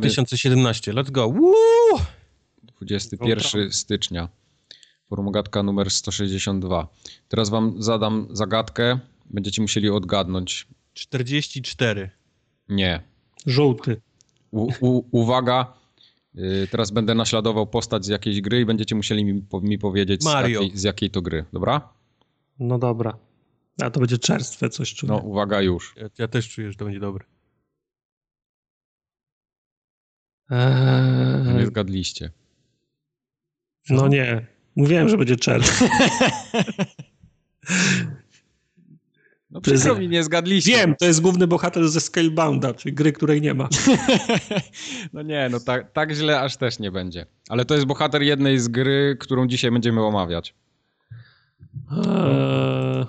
koksem. 0.00 0.22
Jedziemy 0.22 0.26
2017, 0.26 0.92
let's 0.92 1.10
go. 1.10 1.28
Woo! 1.28 1.52
21 2.62 3.72
stycznia. 3.72 4.28
Formogatka 5.08 5.62
numer 5.62 5.90
162. 5.90 6.88
Teraz 7.28 7.50
wam 7.50 7.82
zadam 7.82 8.26
zagadkę. 8.30 8.98
Będziecie 9.30 9.62
musieli 9.62 9.90
odgadnąć. 9.90 10.66
44. 10.94 12.10
Nie. 12.68 13.02
Żółty. 13.46 14.00
U, 14.50 14.68
u, 14.80 15.02
uwaga. 15.10 15.72
Y, 16.38 16.68
Teraz 16.70 16.90
będę 16.90 17.14
naśladował 17.14 17.66
postać 17.66 18.04
z 18.04 18.08
jakiejś 18.08 18.40
gry 18.40 18.60
i 18.60 18.64
będziecie 18.64 18.94
musieli 18.94 19.24
mi, 19.24 19.42
po- 19.42 19.60
mi 19.60 19.78
powiedzieć 19.78 20.22
z 20.22 20.24
jakiej, 20.60 20.78
z 20.78 20.82
jakiej 20.82 21.10
to 21.10 21.22
gry. 21.22 21.44
Dobra? 21.52 21.88
No 22.58 22.78
dobra. 22.78 23.18
A 23.82 23.90
to 23.90 24.00
będzie 24.00 24.18
czerstwe 24.18 24.68
coś 24.70 24.94
czuję. 24.94 25.12
No 25.12 25.18
uwaga 25.18 25.62
już. 25.62 25.94
Ja, 25.96 26.08
ja 26.18 26.28
też 26.28 26.48
czuję, 26.48 26.70
że 26.72 26.76
to 26.78 26.84
będzie 26.84 27.00
dobre. 27.00 27.24
Eee, 30.50 31.54
Nie 31.58 31.66
zgadliście. 31.66 32.30
no 33.90 34.08
nie. 34.08 34.46
Mówiłem, 34.76 35.08
że 35.08 35.18
będzie 35.18 35.36
czerstwe. 35.36 35.88
No 39.50 39.60
przykro 39.60 39.94
mi, 39.98 40.08
nie 40.08 40.24
zgadliście. 40.24 40.72
Wiem, 40.72 40.94
to 40.96 41.06
jest 41.06 41.20
główny 41.20 41.46
bohater 41.46 41.88
ze 41.88 42.00
Scalebounda, 42.00 42.74
czyli 42.74 42.94
gry, 42.94 43.12
której 43.12 43.40
nie 43.40 43.54
ma. 43.54 43.68
No 45.12 45.22
nie, 45.22 45.48
no 45.50 45.60
tak, 45.60 45.92
tak 45.92 46.12
źle 46.12 46.40
aż 46.40 46.56
też 46.56 46.78
nie 46.78 46.90
będzie. 46.90 47.26
Ale 47.48 47.64
to 47.64 47.74
jest 47.74 47.86
bohater 47.86 48.22
jednej 48.22 48.58
z 48.58 48.68
gry, 48.68 49.16
którą 49.20 49.46
dzisiaj 49.46 49.70
będziemy 49.70 50.02
omawiać. 50.04 50.54
Eee, 51.92 53.06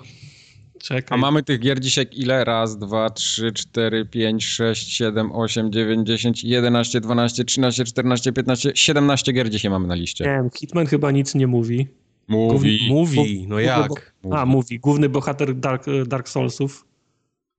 A 0.78 0.84
czekaj. 0.84 1.18
mamy 1.18 1.42
tych 1.42 1.60
gier 1.60 1.80
dzisiaj 1.80 2.06
ile? 2.12 2.44
Raz, 2.44 2.78
dwa, 2.78 3.10
trzy, 3.10 3.52
cztery, 3.52 4.06
pięć, 4.06 4.46
sześć, 4.46 4.92
siedem, 4.96 5.32
osiem, 5.32 5.72
dziewięć, 5.72 6.06
dziesięć, 6.06 6.44
jedenaście, 6.44 7.00
dwanaście, 7.00 7.44
trzynaście, 7.44 7.84
czternaście, 7.84 8.32
piętnaście, 8.32 8.72
siedemnaście 8.74 9.32
gier 9.32 9.50
dzisiaj 9.50 9.70
mamy 9.70 9.86
na 9.86 9.94
liście. 9.94 10.24
Nie 10.24 10.30
wiem, 10.30 10.50
Hitman 10.58 10.86
chyba 10.86 11.10
nic 11.10 11.34
nie 11.34 11.46
mówi. 11.46 11.86
Mówi. 12.28 12.86
Mówi, 12.88 13.46
no 13.48 13.58
jak? 13.60 14.14
A, 14.30 14.46
mówi. 14.46 14.78
Główny 14.78 15.08
bohater 15.08 15.54
Dark, 15.54 15.84
Dark 16.06 16.28
Soulsów. 16.28 16.84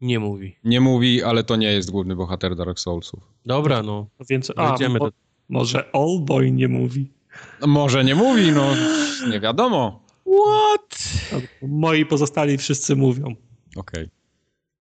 Nie 0.02 0.20
mówi. 0.20 0.56
Nie 0.64 0.82
mówi, 0.82 1.24
ale 1.24 1.44
to 1.44 1.56
nie 1.56 1.72
jest 1.72 1.92
główny 1.92 2.16
bohater 2.16 2.56
Dark 2.56 2.80
Soulsów. 2.80 3.20
Dobra, 3.46 3.84
no. 3.84 4.08
No 4.20 4.26
Więc, 4.30 4.52
a, 4.56 4.78
mo, 4.90 5.00
do... 5.00 5.12
może 5.50 5.96
Allboy 5.96 6.52
nie 6.52 6.68
mówi. 6.68 7.12
No, 7.62 7.68
może 7.68 8.04
nie 8.04 8.16
mówi, 8.16 8.52
no 8.52 8.68
nie 9.30 9.40
wiadomo. 9.40 10.09
What? 10.30 11.00
Moi 11.62 12.06
pozostali 12.06 12.58
wszyscy 12.58 12.96
mówią. 12.96 13.36
Okej. 13.76 14.10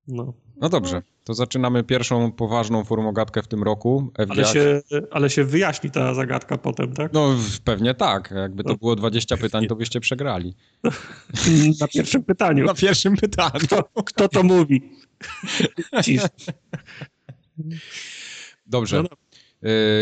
No. 0.09 0.33
No 0.61 0.69
dobrze, 0.69 1.03
to 1.25 1.35
zaczynamy 1.35 1.85
pierwszą 1.85 2.33
poważną 2.33 2.85
formogatkę 2.85 3.43
w 3.43 3.49
tym 3.49 3.63
roku. 3.63 4.13
Ale, 4.31 4.45
się, 4.45 4.81
ale 5.11 5.31
się 5.31 5.45
wyjaśni 5.45 5.91
ta 5.91 6.15
zagadka 6.15 6.59
potem, 6.59 6.93
tak? 6.93 7.13
No 7.13 7.37
pewnie 7.65 7.95
tak. 7.95 8.31
Jakby 8.37 8.65
to 8.65 8.71
No. 8.71 8.77
było 8.77 8.97
20 8.97 9.37
pytań, 9.37 9.67
to 9.67 9.77
byście 9.77 10.01
przegrali. 10.01 10.55
Na 11.81 11.89
pierwszym 11.89 12.23
pytaniu. 12.25 12.65
Na 12.65 12.75
pierwszym 12.75 13.17
pytaniu. 13.17 13.67
Kto 14.05 14.29
to 14.29 14.43
mówi? 14.43 14.83
Cisz. 16.05 16.23
Dobrze. 18.67 19.03
No 19.03 19.09
Y, 19.09 19.28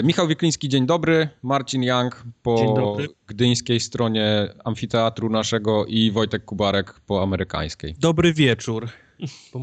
Michał 0.05 0.29
Wikliński, 0.29 0.69
dzień 0.69 0.87
dobry. 0.87 1.29
Marcin 1.43 1.83
Young 1.83 2.25
po 2.43 2.97
gdyńskiej 3.27 3.81
stronie 3.81 4.49
amfiteatru 4.65 5.31
naszego 5.31 5.87
i 5.87 6.11
Wojtek 6.11 6.45
Kubarek 6.45 7.01
po 7.07 7.23
amerykańskiej. 7.23 7.95
Dobry 7.99 8.33
wieczór. 8.33 8.89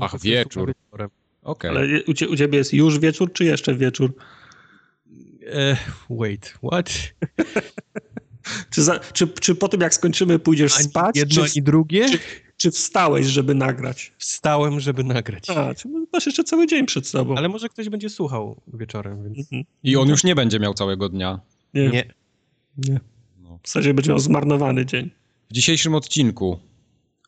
Ach, 0.02 0.20
wieczór. 0.20 0.74
Okej. 1.44 1.72
Ale 1.72 2.04
u, 2.08 2.14
cie, 2.14 2.30
u 2.30 2.36
ciebie 2.36 2.58
jest 2.58 2.74
już 2.74 3.00
wieczór, 3.00 3.34
czy 3.34 3.46
jeszcze 3.46 3.76
wieczór? 3.76 4.14
E, 5.54 5.78
wait, 6.10 6.58
what? 6.64 6.90
Czy, 8.70 8.84
za, 8.84 9.00
czy, 9.00 9.28
czy 9.28 9.56
po 9.56 9.68
tym, 9.68 9.82
jak 9.82 9.94
skończymy, 9.94 10.40
pójdziesz 10.40 10.78
Ani 10.78 10.84
spać? 10.84 11.16
jedno, 11.18 11.36
Czy, 11.36 11.52
ani 11.52 11.64
drugie? 11.64 12.10
czy, 12.10 12.20
czy 12.58 12.72
wstałeś, 12.72 13.26
żeby 13.26 13.56
nagrać? 13.56 14.14
Wstałem, 14.18 14.80
żeby 14.80 15.04
nagrać. 15.04 15.50
A, 15.50 15.76
czy 15.76 15.88
masz 16.14 16.26
jeszcze 16.26 16.44
cały 16.44 16.68
dzień 16.68 16.86
przed 16.86 17.08
sobą. 17.08 17.36
Ale 17.36 17.50
może 17.50 17.70
ktoś 17.70 17.90
będzie 17.90 18.10
słuchał 18.10 18.62
wieczorem, 18.74 19.24
więc... 19.24 19.38
Mhm. 19.40 19.64
I 19.84 19.96
on 19.96 20.10
już 20.10 20.24
nie 20.24 20.36
będzie 20.36 20.60
miał 20.60 20.74
całego 20.74 21.10
dnia. 21.10 21.40
Nie, 21.74 21.90
nie. 21.90 22.14
Nie. 22.78 23.00
No. 23.44 23.60
W 23.64 23.68
zasadzie 23.68 23.94
będzie 23.94 24.10
miał 24.10 24.20
zmarnowany 24.20 24.86
dzień. 24.86 25.10
W 25.50 25.54
dzisiejszym 25.54 25.96
odcinku 25.96 26.60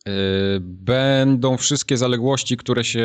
y, 0.08 0.12
będą 0.60 1.56
wszystkie 1.56 1.96
zaległości, 1.96 2.56
które 2.56 2.84
się 2.84 3.02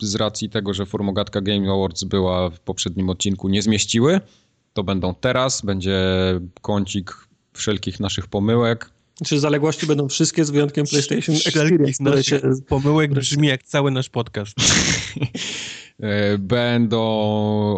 z 0.00 0.14
racji 0.14 0.50
tego, 0.50 0.74
że 0.74 0.86
Formogatka 0.86 1.40
Game 1.40 1.72
Awards 1.72 2.04
była 2.04 2.50
w 2.50 2.60
poprzednim 2.60 3.10
odcinku, 3.10 3.48
nie 3.48 3.62
zmieściły. 3.62 4.20
To 4.76 4.84
będą 4.84 5.14
teraz. 5.14 5.62
Będzie 5.62 6.00
kącik 6.62 7.28
wszelkich 7.52 8.00
naszych 8.00 8.26
pomyłek. 8.26 8.90
Czy 9.24 9.40
zaległości 9.40 9.86
będą 9.86 10.08
wszystkie 10.08 10.44
z 10.44 10.50
wyjątkiem 10.50 10.86
PlayStation 10.86 11.34
Experience, 11.34 11.50
Wszelkich 11.50 11.96
które 11.96 12.24
się... 12.24 12.40
pomyłek 12.68 13.14
brzmi 13.14 13.48
jak 13.48 13.62
cały 13.62 13.90
nasz 13.90 14.08
podcast. 14.08 14.56
E, 16.00 16.38
Będą 16.38 17.00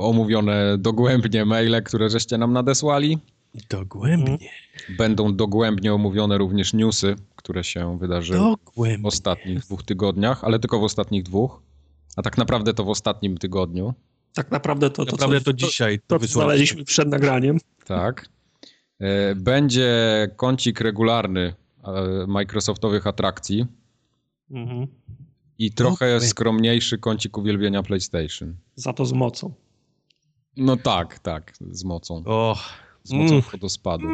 omówione 0.01 0.79
dogłębnie 0.79 1.45
maile, 1.45 1.83
które 1.85 2.11
żeście 2.11 2.39
nam 2.39 2.53
nadesłali. 2.53 3.19
Dogłębnie. 3.71 4.39
Będą 4.99 5.37
dogłębnie 5.37 5.95
omówione 5.95 6.39
również 6.39 6.73
newsy, 6.73 7.17
które 7.37 7.65
się 7.65 7.99
wydarzyły 7.99 8.39
w 8.39 8.43
Dogłębnie. 8.43 9.09
ostatnich 9.09 9.59
dwóch 9.61 9.83
tygodniach, 9.83 10.45
ale 10.45 10.59
tylko 10.59 10.79
w 10.81 10.85
ostatnich 10.85 11.23
dwóch. 11.23 11.63
A 12.17 12.23
tak 12.23 12.39
naprawdę 12.39 12.75
to 12.75 12.85
w 12.85 12.89
ostatnim 12.89 13.39
tygodniu. 13.39 13.95
Tak 14.38 14.50
naprawdę 14.50 14.91
to, 14.91 15.04
to, 15.04 15.12
Naprawdę 15.12 15.38
co, 15.41 15.44
to 15.44 15.53
dzisiaj 15.53 16.00
to, 16.06 16.19
to 16.19 16.26
znaleźliśmy 16.26 16.84
przed 16.84 17.09
nagraniem. 17.09 17.59
Tak. 17.84 18.28
E, 19.00 19.34
Będzie 19.34 19.97
kącik 20.37 20.81
regularny 20.81 21.54
e, 21.84 22.26
Microsoftowych 22.26 23.06
atrakcji 23.06 23.66
Mhm. 24.50 24.87
i 25.59 25.72
trochę 25.72 26.16
Okej. 26.16 26.28
skromniejszy 26.28 26.99
kącik 26.99 27.38
uwielbienia 27.38 27.82
PlayStation. 27.82 28.56
Za 28.75 28.93
to 28.93 29.06
z 29.06 29.12
mocą. 29.12 29.54
No 30.56 30.76
tak, 30.76 31.19
tak, 31.19 31.53
z 31.70 31.84
mocą. 31.84 32.22
O, 32.26 32.59
z 33.03 33.12
mocą 33.12 33.34
Mm. 33.34 33.43
wodospadu. 33.53 34.09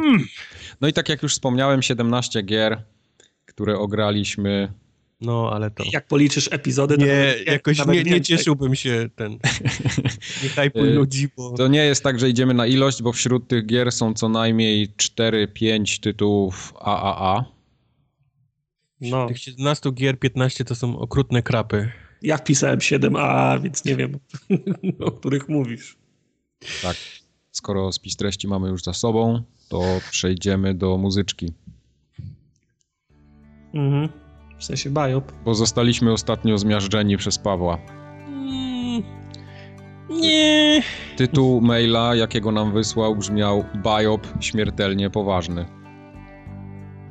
No 0.81 0.87
i 0.87 0.93
tak 0.93 1.09
jak 1.09 1.23
już 1.23 1.33
wspomniałem, 1.33 1.81
17 1.81 2.41
gier, 2.43 2.83
które 3.45 3.79
ograliśmy. 3.79 4.73
No 5.25 5.49
ale 5.53 5.71
to... 5.71 5.83
Jak 5.93 6.07
policzysz 6.07 6.49
epizody, 6.51 6.97
to 6.97 7.05
Nie, 7.05 7.07
nawet- 7.07 7.47
jakoś 7.47 7.77
nawet 7.77 7.93
nie, 7.95 8.03
nie 8.03 8.11
więcej. 8.11 8.37
cieszyłbym 8.37 8.75
się 8.75 9.09
ten... 9.15 9.31
Nie 10.43 10.49
hypuj 10.49 10.89
Y, 10.89 10.93
ludzi, 10.93 11.27
bo... 11.37 11.51
To 11.57 11.67
nie 11.67 11.85
jest 11.85 12.03
tak, 12.03 12.19
że 12.19 12.29
idziemy 12.29 12.53
na 12.53 12.67
ilość, 12.67 13.01
bo 13.01 13.11
wśród 13.11 13.47
tych 13.47 13.65
gier 13.65 13.91
są 13.91 14.13
co 14.13 14.29
najmniej 14.29 14.89
4-5 14.89 15.99
tytułów 15.99 16.73
AAA. 16.79 17.45
No, 19.01 19.27
Tych 19.27 19.37
17 19.39 19.91
gier, 19.91 20.19
15 20.19 20.65
to 20.65 20.75
są 20.75 20.99
okrutne 20.99 21.43
krapy. 21.43 21.91
ja 22.21 22.37
wpisałem 22.37 22.79
7A, 22.79 23.61
więc 23.61 23.85
nie 23.85 23.95
wiem, 23.95 24.19
o 25.05 25.11
których 25.11 25.49
mówisz. 25.49 25.97
Tak. 26.81 26.95
Skoro 27.51 27.91
spis 27.91 28.15
treści 28.15 28.47
mamy 28.47 28.69
już 28.69 28.83
za 28.83 28.93
sobą, 28.93 29.43
to 29.69 29.81
przejdziemy 30.11 30.73
do 30.73 30.97
muzyczki. 30.97 31.51
Mhm. 33.73 34.09
W 34.65 34.67
sensie 34.67 34.89
biop. 34.89 35.31
Bo 35.45 35.55
zostaliśmy 35.55 36.11
ostatnio 36.11 36.57
zmiażdżeni 36.57 37.17
przez 37.17 37.37
Pawła. 37.37 37.77
Mm, 38.27 39.03
nie. 40.09 40.81
Tytuł 41.17 41.61
maila, 41.61 42.15
jakiego 42.15 42.51
nam 42.51 42.73
wysłał, 42.73 43.15
brzmiał 43.15 43.65
Biop 43.75 44.27
śmiertelnie 44.39 45.09
poważny. 45.09 45.65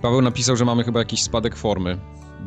Paweł 0.03 0.23
napisał, 0.23 0.56
że 0.56 0.65
mamy 0.65 0.85
chyba 0.85 0.99
jakiś 0.99 1.23
spadek 1.23 1.56
formy, 1.56 1.99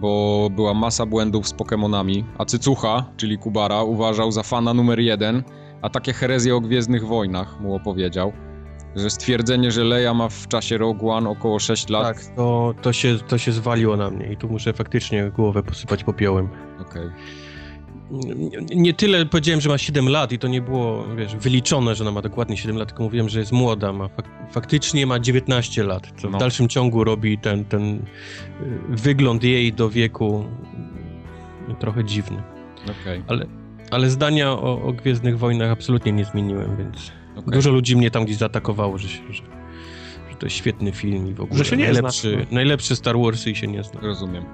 bo 0.02 0.50
była 0.56 0.74
masa 0.74 1.06
błędów 1.06 1.48
z 1.48 1.54
Pokemonami, 1.54 2.26
a 2.38 2.46
Cycucha, 2.46 3.06
czyli 3.18 3.38
Kubara, 3.38 3.84
uważał 3.84 4.32
za 4.32 4.44
fana 4.44 4.74
numer 4.74 5.00
jeden, 5.00 5.44
a 5.82 5.90
takie 5.90 6.14
herezje 6.14 6.56
o 6.56 6.62
Gwiezdnych 6.62 7.06
Wojnach 7.06 7.62
mu 7.62 7.76
opowiedział, 7.76 8.34
że 8.98 9.10
stwierdzenie, 9.10 9.72
że 9.72 9.84
Leia 9.84 10.14
ma 10.14 10.30
w 10.30 10.48
czasie 10.48 10.78
Rogue 10.78 11.10
One 11.10 11.30
około 11.30 11.60
6 11.60 11.90
lat... 11.90 12.04
Tak, 12.04 12.26
to, 12.36 12.74
to, 12.82 12.94
się, 12.94 13.18
to 13.28 13.38
się 13.38 13.52
zwaliło 13.52 13.98
na 13.98 14.10
mnie 14.10 14.32
i 14.34 14.38
tu 14.38 14.50
muszę 14.50 14.74
faktycznie 14.74 15.32
głowę 15.36 15.64
posypać 15.64 16.04
popiołem. 16.04 16.50
Okej. 16.82 17.10
Nie, 18.12 18.76
nie 18.76 18.94
tyle 18.94 19.26
powiedziałem, 19.26 19.62
że 19.62 19.70
ma 19.70 19.78
7 19.78 20.10
lat 20.10 20.32
i 20.32 20.40
to 20.40 20.48
nie 20.48 20.62
było, 20.62 21.06
wiesz, 21.16 21.36
wyliczone, 21.36 21.96
że 21.96 22.04
ona 22.04 22.12
ma 22.12 22.22
dokładnie 22.22 22.58
7 22.58 22.78
lat, 22.78 22.88
tylko 22.88 23.04
mówiłem, 23.04 23.30
że 23.30 23.40
jest 23.40 23.52
młoda, 23.52 23.94
ma 23.94 24.08
fak 24.08 24.26
faktycznie 24.52 25.06
ma 25.06 25.20
19 25.20 25.84
lat, 25.84 26.08
co 26.18 26.30
No. 26.30 26.38
w 26.38 26.40
dalszym 26.40 26.68
ciągu 26.70 27.04
robi 27.04 27.38
ten, 27.38 27.66
ten 27.66 27.96
y, 27.96 28.00
wygląd 28.90 29.44
jej 29.44 29.74
do 29.74 29.90
wieku 29.90 30.46
y, 31.70 31.76
trochę 31.76 32.04
dziwny. 32.04 32.44
Okej. 33.02 33.24
Ale, 33.28 33.46
ale 33.92 34.10
zdania 34.10 34.52
o, 34.52 34.82
o 34.84 34.94
Gwiezdnych 34.94 35.40
Wojnach 35.40 35.72
absolutnie 35.72 36.12
nie 36.12 36.26
zmieniłem, 36.26 36.78
więc 36.78 37.12
okej. 37.38 37.54
dużo 37.54 37.72
ludzi 37.72 37.96
mnie 37.96 38.12
tam 38.12 38.26
gdzieś 38.26 38.38
zaatakowało, 38.38 38.98
że, 38.98 39.10
się, 39.10 39.20
że, 39.30 39.44
że 40.30 40.36
to 40.40 40.46
jest 40.46 40.56
świetny 40.56 40.92
film 40.92 41.28
i 41.28 41.34
w 41.34 41.42
ogóle 41.42 41.58
Że 41.64 41.66
się 41.70 41.78
nie 41.78 41.84
najlepszy, 41.84 42.30
znasz, 42.32 42.46
no. 42.50 42.56
najlepszy 42.56 42.96
Star 42.96 43.18
Wars 43.20 43.48
i 43.48 43.56
się 43.56 43.68
nie 43.68 43.84
zna. 43.84 44.00
Rozumiem. 44.02 44.46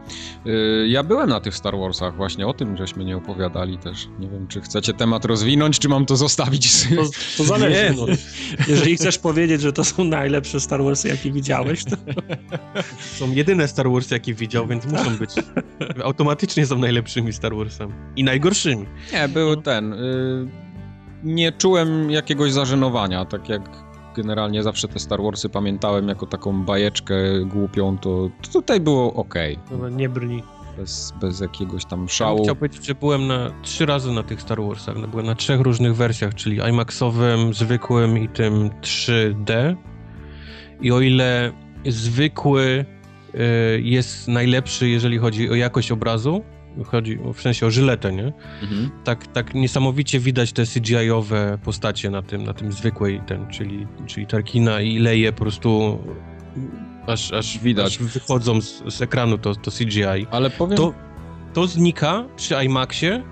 Y, 0.48 0.88
Ja 0.90 1.04
byłem 1.04 1.30
na 1.30 1.40
tych 1.40 1.56
Star 1.56 1.78
Warsach, 1.78 2.16
właśnie 2.16 2.48
o 2.48 2.54
tym 2.54 2.78
żeśmy 2.78 3.06
nie 3.06 3.18
opowiadali 3.18 3.78
też. 3.78 4.08
Nie 4.20 4.28
wiem, 4.30 4.48
czy 4.48 4.62
chcecie 4.62 4.94
temat 4.94 5.26
rozwinąć, 5.26 5.80
czy 5.80 5.90
mam 5.90 6.06
to 6.06 6.16
zostawić. 6.16 6.88
To, 6.96 7.04
to 7.38 7.44
zależy. 7.54 7.84
Nie, 7.84 7.96
no. 7.98 8.06
Jeżeli 8.68 8.96
chcesz 8.96 9.18
powiedzieć, 9.20 9.62
że 9.62 9.74
to 9.74 9.84
są 9.84 10.04
najlepsze 10.04 10.60
Star 10.60 10.84
Warsy, 10.84 11.08
jakie 11.08 11.32
widziałeś, 11.32 11.84
to 11.84 11.96
Są 13.20 13.32
jedyne 13.32 13.68
Star 13.68 13.90
Warsy, 13.92 14.14
jakie 14.14 14.34
widział, 14.34 14.68
więc 14.68 14.86
muszą 14.86 15.18
być. 15.18 15.30
Automatycznie 16.04 16.66
są 16.66 16.78
najlepszymi 16.78 17.34
Star 17.34 17.56
Warsami. 17.56 17.94
I 18.16 18.24
najgorszymi. 18.24 18.86
Nie, 19.14 19.28
był 19.28 19.62
ten. 19.62 19.94
Y, 19.94 20.64
nie 21.24 21.52
czułem 21.52 22.12
jakiegoś 22.12 22.52
zażenowania, 22.52 23.26
tak 23.26 23.50
jak 23.50 23.62
generalnie 24.16 24.64
zawsze 24.64 24.88
te 24.88 25.00
Star 25.00 25.22
Warsy 25.22 25.50
pamiętałem 25.50 26.08
jako 26.08 26.26
taką 26.26 26.64
bajeczkę 26.64 27.16
głupią, 27.46 27.98
to, 27.98 28.30
to 28.42 28.52
tutaj 28.52 28.80
było 28.80 29.14
ok. 29.14 29.34
no, 29.80 29.90
nie 29.90 30.10
brni. 30.10 30.44
Bez, 30.78 31.14
bez 31.22 31.40
jakiegoś 31.40 31.86
tam 31.86 32.02
Ja 32.02 32.08
szału. 32.08 32.44
Chciał 32.44 32.56
powiedzieć, 32.56 32.86
że 32.86 32.96
byłem 32.96 33.28
na 33.28 33.52
trzy 33.62 33.86
razy 33.86 34.12
na 34.12 34.24
tych 34.24 34.42
Star 34.42 34.62
Warsach. 34.62 34.96
No, 35.02 35.08
byłem 35.08 35.26
na 35.26 35.36
trzech 35.36 35.62
różnych 35.62 35.96
wersjach, 35.96 36.36
czyli 36.36 36.58
IMAXowym, 36.70 37.54
zwykłym 37.54 38.18
i 38.18 38.30
tym 38.30 38.70
3D. 38.82 39.76
I 40.82 40.92
o 40.92 41.02
ile 41.02 41.52
zwykły 41.86 42.86
y, 43.36 43.82
jest 43.82 44.28
najlepszy, 44.28 44.90
jeżeli 44.90 45.18
chodzi 45.18 45.50
o 45.50 45.56
jakość 45.56 45.92
obrazu, 45.92 46.44
chodzi 46.86 47.20
w 47.34 47.42
sensie 47.42 47.66
o 47.66 47.72
żyletę, 47.72 48.14
nie? 48.14 48.34
Mhm. 48.62 48.92
Tak, 49.04 49.28
tak 49.28 49.54
niesamowicie 49.54 50.20
widać 50.20 50.54
te 50.54 50.64
CGI-owe 50.66 51.58
postacie 51.64 52.10
na 52.10 52.22
tym, 52.22 52.44
na 52.44 52.54
tym 52.54 52.72
zwykłej 52.72 53.22
ten, 53.28 53.48
czyli, 53.48 53.88
czyli 54.08 54.28
Tarkina 54.28 54.82
i 54.82 55.00
Leje 55.00 55.32
po 55.32 55.38
prostu 55.42 56.00
aż, 57.08 57.34
aż 57.34 57.58
Widać. 57.60 57.86
aż 57.86 57.98
wychodzą 57.98 58.62
z, 58.62 58.84
z 58.96 59.02
ekranu 59.02 59.38
to, 59.38 59.56
to 59.56 59.72
CGI. 59.72 60.28
Ale 60.32 60.50
powiem, 60.50 60.78
To, 60.78 60.94
to 61.54 61.68
znika 61.68 62.24
przy 62.36 62.56
IMAXie. 62.66 63.24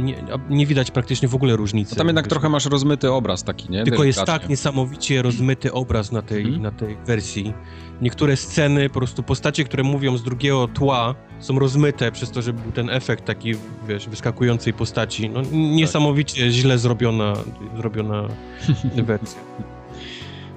Nie, 0.00 0.14
nie 0.50 0.66
widać 0.66 0.90
praktycznie 0.90 1.28
w 1.28 1.34
ogóle 1.34 1.56
różnicy. 1.56 1.90
no 1.94 1.98
tam 1.98 2.06
jednak 2.06 2.26
trochę 2.26 2.48
masz 2.48 2.66
rozmyty 2.66 3.12
obraz 3.12 3.44
taki, 3.44 3.70
nie? 3.70 3.84
Tylko 3.84 4.04
jest 4.04 4.24
tak 4.24 4.48
niesamowicie 4.48 5.22
rozmyty 5.22 5.72
obraz 5.72 6.12
na 6.12 6.22
tej, 6.22 6.42
Mhm. 6.44 6.62
na 6.62 6.70
tej 6.70 6.96
wersji. 7.06 7.54
Niektóre 8.00 8.36
sceny, 8.36 8.88
po 8.88 8.94
prostu 8.98 9.22
postacie, 9.22 9.64
które 9.64 9.82
mówią 9.82 10.16
z 10.16 10.22
drugiego 10.22 10.68
tła, 10.68 11.14
są 11.40 11.58
rozmyte 11.58 12.12
przez 12.12 12.30
to, 12.30 12.42
że 12.42 12.52
był 12.52 12.72
ten 12.72 12.90
efekt 12.90 13.24
taki, 13.24 13.52
wiesz, 13.88 14.08
wyskakującej 14.08 14.72
postaci. 14.72 15.30
No, 15.30 15.42
niesamowicie 15.52 16.50
źle 16.50 16.78
zrobiona, 16.78 17.32
zrobiona 17.76 18.28
wersja. 19.06 19.40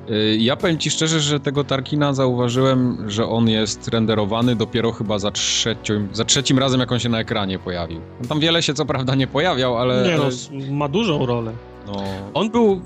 Y, 0.09 0.37
Ja 0.39 0.55
powiem 0.55 0.77
ci 0.77 0.89
szczerze, 0.91 1.19
że 1.19 1.39
tego 1.39 1.63
Tarkina 1.63 2.13
zauważyłem, 2.13 3.09
że 3.09 3.25
on 3.25 3.49
jest 3.49 3.87
renderowany 3.87 4.55
dopiero 4.55 4.91
chyba 4.91 5.19
za 5.19 5.31
trzecim, 5.31 6.09
za 6.13 6.25
trzecim 6.25 6.59
razem, 6.59 6.79
jak 6.79 6.91
on 6.91 6.99
się 6.99 7.09
na 7.09 7.19
ekranie 7.19 7.59
pojawił. 7.59 8.01
Tam 8.29 8.39
wiele 8.39 8.63
się 8.63 8.73
co 8.73 8.85
prawda 8.85 9.15
nie 9.15 9.27
pojawiał, 9.27 9.77
ale... 9.77 10.03
Nie 10.07 10.17
no, 10.17 10.73
ma 10.75 10.87
dużą 10.87 11.25
rolę. 11.25 11.51
no, 11.87 12.03
On 12.33 12.49
był... 12.51 12.81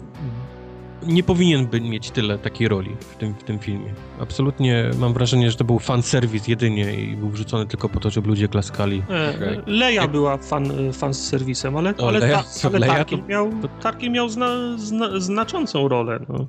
Nie 1.07 1.23
powinien 1.23 1.67
by 1.67 1.81
mieć 1.81 2.11
tyle 2.11 2.37
takiej 2.37 2.67
roli 2.67 2.95
w 2.99 3.15
tym, 3.15 3.33
w 3.33 3.43
tym 3.43 3.59
filmie. 3.59 3.93
Absolutnie 4.21 4.89
mam 4.99 5.13
wrażenie, 5.13 5.51
że 5.51 5.57
to 5.57 5.63
był 5.63 5.79
fanserwis 5.79 6.47
jedynie 6.47 6.93
i 6.95 7.15
był 7.15 7.29
wrzucony 7.29 7.65
tylko 7.65 7.89
po 7.89 7.99
to, 7.99 8.09
żeby 8.09 8.27
ludzie 8.27 8.47
klaskali. 8.47 9.03
E, 9.09 9.33
Okej. 9.35 9.59
Leja 9.65 10.01
Jak- 10.01 10.11
była 10.11 10.37
fan, 10.37 10.93
fan 10.93 11.13
z 11.13 11.27
serwisem, 11.27 11.77
ale, 11.77 11.93
O, 11.97 12.07
ale, 12.07 12.19
Leia- 12.19 12.61
ta, 12.61 12.67
ale 12.67 12.79
Leia 12.79 12.93
Tarkin, 12.93 13.21
to- 13.21 13.27
miał, 13.27 13.51
Tarkin 13.81 14.13
miał 14.13 14.29
zna, 14.29 14.47
zna, 14.77 15.19
znaczącą 15.19 15.87
rolę. 15.87 16.19
No. 16.29 16.47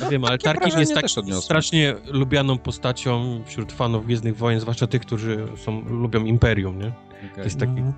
Ja 0.00 0.10
wiem, 0.10 0.24
ale 0.24 0.38
Tarkin 0.38 0.80
jest 0.80 0.94
tak 0.94 1.04
strasznie 1.40 1.94
lubianą 2.06 2.58
postacią 2.58 3.42
wśród 3.46 3.72
fanów 3.72 4.06
Gwiezdnych 4.06 4.36
Wojen, 4.36 4.60
zwłaszcza 4.60 4.86
tych, 4.86 5.02
którzy 5.02 5.46
są, 5.56 5.80
lubią 5.88 6.24
Imperium, 6.24 6.78
nie? 6.78 6.90
To 6.90 7.32
okej. 7.32 7.44
jest 7.44 7.58
taki... 7.58 7.70
Mhm. 7.70 7.92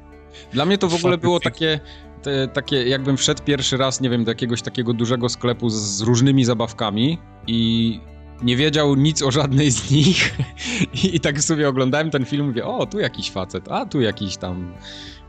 Dla 0.53 0.67
mnie 0.67 0.79
to 0.79 0.89
w 0.89 0.95
ogóle 0.95 1.19
było 1.19 1.41
takie, 1.41 1.81
te, 2.23 2.49
takie, 2.49 2.89
jakbym 2.89 3.17
wszedł 3.17 3.43
pierwszy 3.43 3.77
raz, 3.77 4.01
nie 4.01 4.11
wiem, 4.11 4.25
do 4.25 4.31
jakiegoś 4.31 4.63
takiego 4.63 4.93
dużego 4.93 5.29
sklepu 5.29 5.71
z, 5.71 5.75
z 5.75 6.01
różnymi 6.01 6.45
zabawkami 6.45 7.19
i 7.47 8.01
nie 8.43 8.57
wiedział 8.57 8.95
nic 8.95 9.23
o 9.23 9.31
żadnej 9.31 9.71
z 9.71 9.91
nich 9.91 10.39
I, 11.05 11.17
i 11.17 11.21
tak 11.21 11.41
sobie 11.41 11.69
oglądałem 11.69 12.11
ten 12.11 12.25
film, 12.25 12.47
mówię, 12.47 12.67
o, 12.67 12.87
tu 12.87 12.99
jakiś 12.99 13.31
facet, 13.31 13.69
a 13.69 13.87
tu 13.87 14.01
jakiś 14.01 14.37
tam 14.37 14.73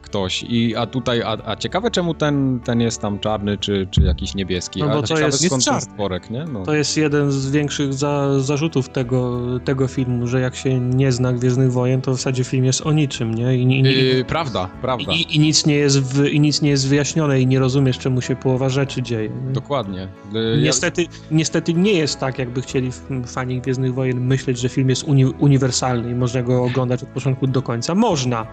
ktoś 0.08 0.44
i 0.50 0.76
a 0.76 0.86
tutaj, 0.86 1.22
a, 1.22 1.38
a 1.46 1.56
ciekawe 1.56 1.92
czemu 1.92 2.14
ten, 2.14 2.60
ten 2.64 2.82
jest 2.82 3.02
tam 3.02 3.20
czarny, 3.20 3.58
czy, 3.58 3.88
czy 3.92 4.02
jakiś 4.02 4.36
niebieski, 4.36 4.80
No 4.80 4.86
bo 4.88 4.94
a 4.98 5.02
to 5.02 5.20
jest- 5.20 5.44
jest 5.44 5.66
czarny. 5.66 5.82
stworek, 5.82 6.30
nie? 6.30 6.46
No. 6.46 6.64
To 6.66 6.74
jest 6.74 6.98
jeden 6.98 7.32
z 7.32 7.52
większych 7.52 7.94
za, 7.94 8.40
zarzutów 8.40 8.90
tego, 8.90 9.40
tego 9.66 9.88
filmu, 9.88 10.28
że 10.28 10.40
jak 10.42 10.56
się 10.56 10.80
nie 10.80 11.12
zna 11.12 11.34
Gwiezdnych 11.34 11.72
Wojen, 11.72 12.02
to 12.02 12.12
w 12.12 12.16
zasadzie 12.16 12.44
film 12.44 12.66
jest 12.66 12.82
o 12.82 12.92
niczym, 12.92 13.34
nie? 13.36 13.56
I, 13.58 13.64
i, 13.64 13.84
Yy, 14.18 14.26
prawda, 14.26 14.70
prawda. 14.82 15.12
i, 15.14 15.36
i, 15.36 15.40
nic 15.40 15.66
nie 15.66 15.76
jest 15.76 16.00
w, 16.00 16.26
I 16.28 16.40
nic 16.40 16.62
nie 16.62 16.70
jest 16.70 16.88
wyjaśnione 16.88 17.42
i 17.42 17.48
nie 17.48 17.60
rozumiesz, 17.60 17.98
czemu 18.00 18.22
się 18.22 18.36
połowa 18.36 18.70
rzeczy 18.70 19.02
dzieje. 19.02 19.30
Nie? 19.48 19.54
Dokładnie. 19.54 20.08
Yy, 20.34 20.56
ja- 20.58 20.64
Niestety, 20.64 21.06
niestety 21.32 21.74
nie 21.74 21.94
jest 21.94 22.20
tak, 22.20 22.40
jakby 22.40 22.62
chcieli 22.62 22.90
fani 23.28 23.62
Gwiezdnych 23.62 23.94
Wojen 23.94 24.22
myśleć, 24.22 24.60
że 24.60 24.70
film 24.70 24.90
jest 24.90 25.04
uni 25.04 25.26
uniwersalny 25.26 26.12
i 26.12 26.16
można 26.16 26.44
go 26.44 26.64
oglądać 26.64 27.04
od 27.04 27.10
początku 27.10 27.48
do 27.48 27.62
końca. 27.62 27.96
Można, 27.96 28.46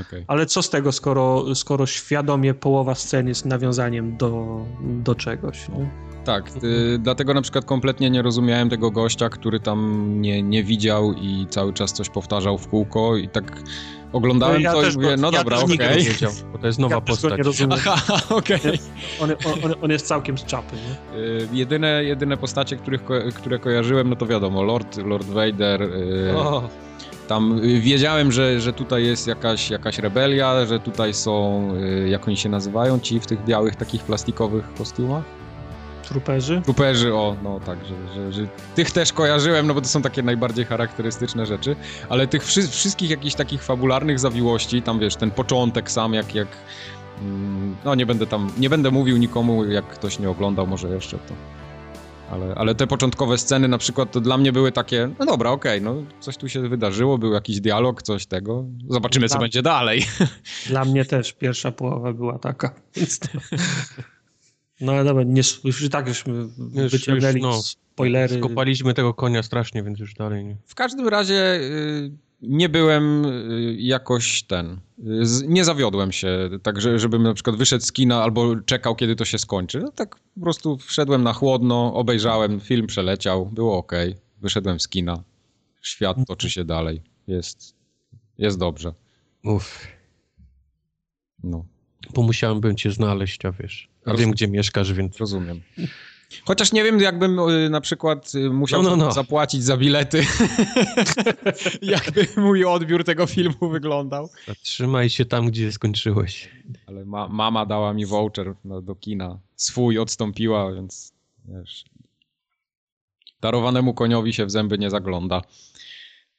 Okej. 0.00 0.24
ale 0.26 0.46
co 0.46 0.62
z 0.62 0.70
tego, 0.70 0.92
skoro, 0.92 1.54
skoro 1.54 1.86
świadomie 1.86 2.54
połowa 2.54 2.94
scen 2.94 3.28
jest 3.28 3.44
nawiązaniem 3.46 4.16
do, 4.16 4.60
do 4.80 5.14
czegoś. 5.14 5.68
Nie? 5.68 5.90
Tak, 6.24 6.50
y, 6.64 6.98
dlatego 6.98 7.34
na 7.34 7.42
przykład 7.42 7.64
kompletnie 7.64 8.10
nie 8.10 8.22
rozumiałem 8.22 8.70
tego 8.70 8.90
gościa, 8.90 9.28
który 9.28 9.60
tam 9.60 10.06
nie, 10.20 10.42
nie 10.42 10.64
widział 10.64 11.12
i 11.12 11.46
cały 11.50 11.72
czas 11.72 11.92
coś 11.92 12.08
powtarzał 12.10 12.58
w 12.58 12.68
kółko 12.68 13.16
i 13.16 13.28
tak 13.28 13.62
oglądałem 14.12 14.54
No 14.54 14.60
ja 14.60 14.72
to 14.72 14.82
i 14.82 14.94
mówię, 14.94 15.08
go- 15.08 15.16
no 15.22 15.30
ja 15.32 15.38
dobra, 15.38 15.56
też 15.56 15.64
okej. 15.64 15.78
nigdy 15.78 15.96
Nie 15.96 16.04
wiedział, 16.12 16.32
bo 16.52 16.58
to 16.58 16.66
jest 16.66 16.78
nowa 16.78 16.94
ja 16.94 17.00
postać. 17.00 17.36
nie 17.38 17.42
rozumiem. 17.42 17.78
Aha, 17.86 18.20
okej. 18.36 18.60
On, 19.20 19.30
on, 19.64 19.74
on 19.82 19.90
jest 19.90 20.06
całkiem 20.06 20.38
z 20.38 20.44
czapy. 20.44 20.76
Nie? 20.76 21.18
Y, 21.20 21.48
Jedyne, 21.52 22.04
jedyne 22.04 22.36
postacie, 22.36 22.76
których, 22.76 23.02
które 23.34 23.58
kojarzyłem, 23.58 24.10
no 24.10 24.16
to 24.16 24.26
wiadomo, 24.26 24.62
Lord, 24.62 24.96
Lord 24.96 25.26
Vader, 25.26 25.82
y, 25.82 26.32
O, 26.36 26.68
tam 27.28 27.64
y, 27.64 27.80
wiedziałem, 27.80 28.32
że, 28.32 28.60
że 28.60 28.72
tutaj 28.72 29.04
jest 29.04 29.26
jakaś, 29.26 29.70
jakaś 29.70 29.98
rebelia, 29.98 30.66
że 30.66 30.80
tutaj 30.80 31.14
są, 31.14 31.68
y, 31.76 32.08
jak 32.08 32.28
oni 32.28 32.36
się 32.36 32.48
nazywają, 32.48 32.98
ci 33.00 33.20
w 33.20 33.26
tych 33.26 33.44
białych 33.44 33.76
takich 33.76 34.02
plastikowych 34.02 34.74
kostiumach? 34.74 35.24
Truperzy. 36.08 36.62
Truperzy, 36.64 37.14
o, 37.14 37.36
no 37.42 37.60
tak, 37.60 37.78
że, 37.84 38.14
że, 38.14 38.32
że 38.32 38.48
tych 38.74 38.90
też 38.90 39.12
kojarzyłem, 39.12 39.66
no 39.66 39.74
bo 39.74 39.80
to 39.80 39.88
są 39.88 40.02
takie 40.02 40.22
najbardziej 40.22 40.64
charakterystyczne 40.64 41.46
rzeczy, 41.46 41.76
ale 42.08 42.26
tych 42.26 42.44
wszy 42.44 42.68
wszystkich 42.68 43.10
jakichś 43.10 43.34
takich 43.34 43.62
fabularnych 43.62 44.18
zawiłości, 44.18 44.82
tam 44.82 44.98
wiesz, 44.98 45.16
ten 45.16 45.30
początek 45.30 45.90
sam, 45.90 46.14
jak, 46.14 46.34
jak 46.34 46.48
mm, 47.22 47.76
no 47.84 47.94
nie 47.94 48.06
będę 48.06 48.26
tam, 48.26 48.50
nie 48.58 48.70
będę 48.70 48.90
mówił 48.90 49.16
nikomu, 49.16 49.64
jak 49.64 49.84
ktoś 49.88 50.18
nie 50.18 50.30
oglądał 50.30 50.66
może 50.66 50.88
jeszcze 50.88 51.18
to, 51.18 51.34
ale, 52.30 52.54
ale 52.54 52.74
te 52.74 52.86
początkowe 52.86 53.38
sceny 53.38 53.68
na 53.68 53.78
przykład 53.78 54.12
to 54.12 54.20
dla 54.20 54.38
mnie 54.38 54.52
były 54.52 54.72
takie, 54.72 55.10
no 55.18 55.26
dobra, 55.26 55.50
okej, 55.50 55.82
no 55.82 55.94
coś 56.20 56.36
tu 56.36 56.48
się 56.48 56.68
wydarzyło, 56.68 57.18
był 57.18 57.32
jakiś 57.32 57.60
dialog, 57.60 58.02
coś 58.02 58.26
tego, 58.26 58.64
zobaczymy 58.88 59.28
co 59.28 59.34
Dla- 59.34 59.40
będzie 59.40 59.62
dalej. 59.62 60.06
Dla 60.66 60.84
mnie 60.84 61.04
też 61.04 61.32
pierwsza 61.32 61.72
połowa 61.72 62.12
była 62.12 62.38
taka. 62.38 62.74
No 64.80 64.92
ale 64.92 65.04
dobra, 65.04 65.22
nie, 65.22 65.42
już 65.64 65.82
i 65.82 65.90
tak 65.90 66.08
żeśmy 66.08 66.34
Już- 66.74 66.92
wyciągnęli 66.92 67.34
już, 67.34 67.42
no. 67.42 67.62
spoilery. 67.62 68.38
skopaliśmy 68.38 68.94
tego 68.94 69.14
konia 69.14 69.42
strasznie, 69.42 69.82
więc 69.82 69.98
już 69.98 70.14
dalej 70.14 70.44
nie. 70.44 70.56
W 70.66 70.74
każdym 70.74 71.08
razie 71.08 71.54
y, 71.54 72.10
nie 72.42 72.68
byłem 72.68 73.24
y, 73.24 73.76
jakoś 73.78 74.42
ten. 74.42 74.80
y, 74.98 75.22
Nie 75.48 75.64
zawiodłem 75.64 76.12
się, 76.12 76.50
tak 76.62 76.80
że, 76.80 76.98
żebym 76.98 77.22
na 77.22 77.34
przykład 77.34 77.56
wyszedł 77.56 77.84
z 77.84 77.92
kina 77.92 78.22
albo 78.22 78.56
czekał, 78.56 78.94
kiedy 78.96 79.16
to 79.16 79.24
się 79.24 79.38
skończy. 79.38 79.80
No 79.80 79.92
tak 79.92 80.16
po 80.34 80.40
prostu 80.40 80.76
wszedłem 80.78 81.22
na 81.22 81.32
chłodno, 81.32 81.94
obejrzałem, 81.94 82.60
film 82.60 82.86
przeleciał, 82.86 83.46
było 83.46 83.76
ok. 83.78 83.92
Wyszedłem 84.40 84.80
z 84.80 84.88
kina. 84.88 85.22
Świat 85.82 86.16
toczy 86.26 86.50
się 86.50 86.64
dalej. 86.64 87.02
Jest, 87.26 87.74
jest 88.38 88.58
dobrze. 88.58 88.92
Uff, 89.44 89.86
No, 91.44 91.64
bo 92.14 92.22
musiałem 92.22 92.76
cię 92.76 92.90
znaleźć, 92.92 93.44
a 93.44 93.52
wiesz. 93.52 93.88
A 94.04 94.10
Roz- 94.10 94.20
wiem, 94.20 94.30
gdzie 94.30 94.48
mieszkasz, 94.48 94.92
więc... 94.92 95.16
rozumiem. 95.16 95.60
Chociaż 96.44 96.72
nie 96.72 96.84
wiem, 96.84 97.00
jakbym 97.00 97.38
y, 97.38 97.70
na 97.70 97.80
przykład 97.80 98.34
y, 98.34 98.50
musiał 98.50 98.82
No, 98.82 98.90
no, 98.90 98.96
no. 98.96 99.12
zapłacić 99.12 99.64
za 99.64 99.76
bilety. 99.76 100.26
Jakby 101.82 102.28
mój 102.36 102.64
odbiór 102.64 103.04
tego 103.04 103.26
filmu 103.26 103.68
wyglądał. 103.70 104.30
Zatrzymaj 104.46 105.10
się 105.10 105.24
tam, 105.24 105.46
gdzie 105.46 105.72
skończyłeś. 105.72 106.50
Ale 106.86 107.04
ma, 107.04 107.28
mama 107.28 107.66
dała 107.66 107.94
mi 107.94 108.06
voucher 108.06 108.54
do 108.82 108.94
kina. 108.94 109.38
Swój 109.56 109.98
odstąpiła, 109.98 110.72
więc 110.74 111.12
wiesz. 111.44 111.84
Darowanemu 113.40 113.94
koniowi 113.94 114.32
się 114.32 114.46
w 114.46 114.50
zęby 114.50 114.78
nie 114.78 114.90
zagląda. 114.90 115.42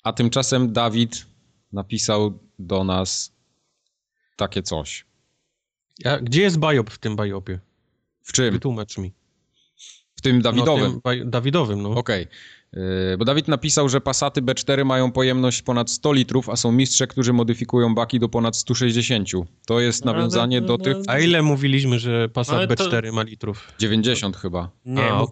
A 0.03 0.13
tymczasem 0.13 0.74
Dawid 0.74 1.25
napisał 1.72 2.39
do 2.60 2.84
nas 2.84 3.31
takie 4.36 4.63
coś. 4.63 5.05
A 6.05 6.17
gdzie 6.17 6.41
jest 6.41 6.60
biop 6.60 6.89
w 6.89 6.98
tym 6.98 7.15
biopie? 7.15 7.60
W 8.22 8.31
czym? 8.31 8.53
Wytłumacz 8.53 8.98
mi. 8.98 9.18
W 10.19 10.21
tym 10.21 10.41
Dawidowym. 10.41 11.01
No, 11.05 11.11
tym 11.11 11.25
Dawidowym, 11.25 11.81
no. 11.81 11.89
Okej. 11.89 12.21
Yy, 12.21 12.27
Bo 13.17 13.25
Dawid 13.25 13.47
napisał, 13.47 13.89
że 13.89 14.01
Passaty 14.01 14.41
B4 14.41 14.85
mają 14.85 15.11
pojemność 15.11 15.61
ponad 15.61 15.89
100 15.91 16.13
litrów, 16.13 16.49
a 16.49 16.55
są 16.55 16.71
mistrze, 16.71 17.07
którzy 17.07 17.33
modyfikują 17.33 17.95
baki 17.95 18.19
do 18.19 18.29
ponad 18.29 18.57
160. 18.57 19.29
To 19.67 19.79
jest 19.79 20.05
No, 20.05 20.13
nawiązanie 20.13 20.57
ale- 20.57 20.67
do 20.67 20.77
no, 20.77 20.83
tych 20.83 20.97
A 21.07 21.19
ile 21.19 21.41
mówiliśmy, 21.41 21.99
że 21.99 22.29
Passat 22.29 22.69
to- 22.69 22.75
B4 22.89 23.11
ma 23.13 23.23
litrów? 23.23 23.67
90 23.79 24.38
chyba. 24.38 24.69
Nie, 24.85 25.11
A, 25.11 25.25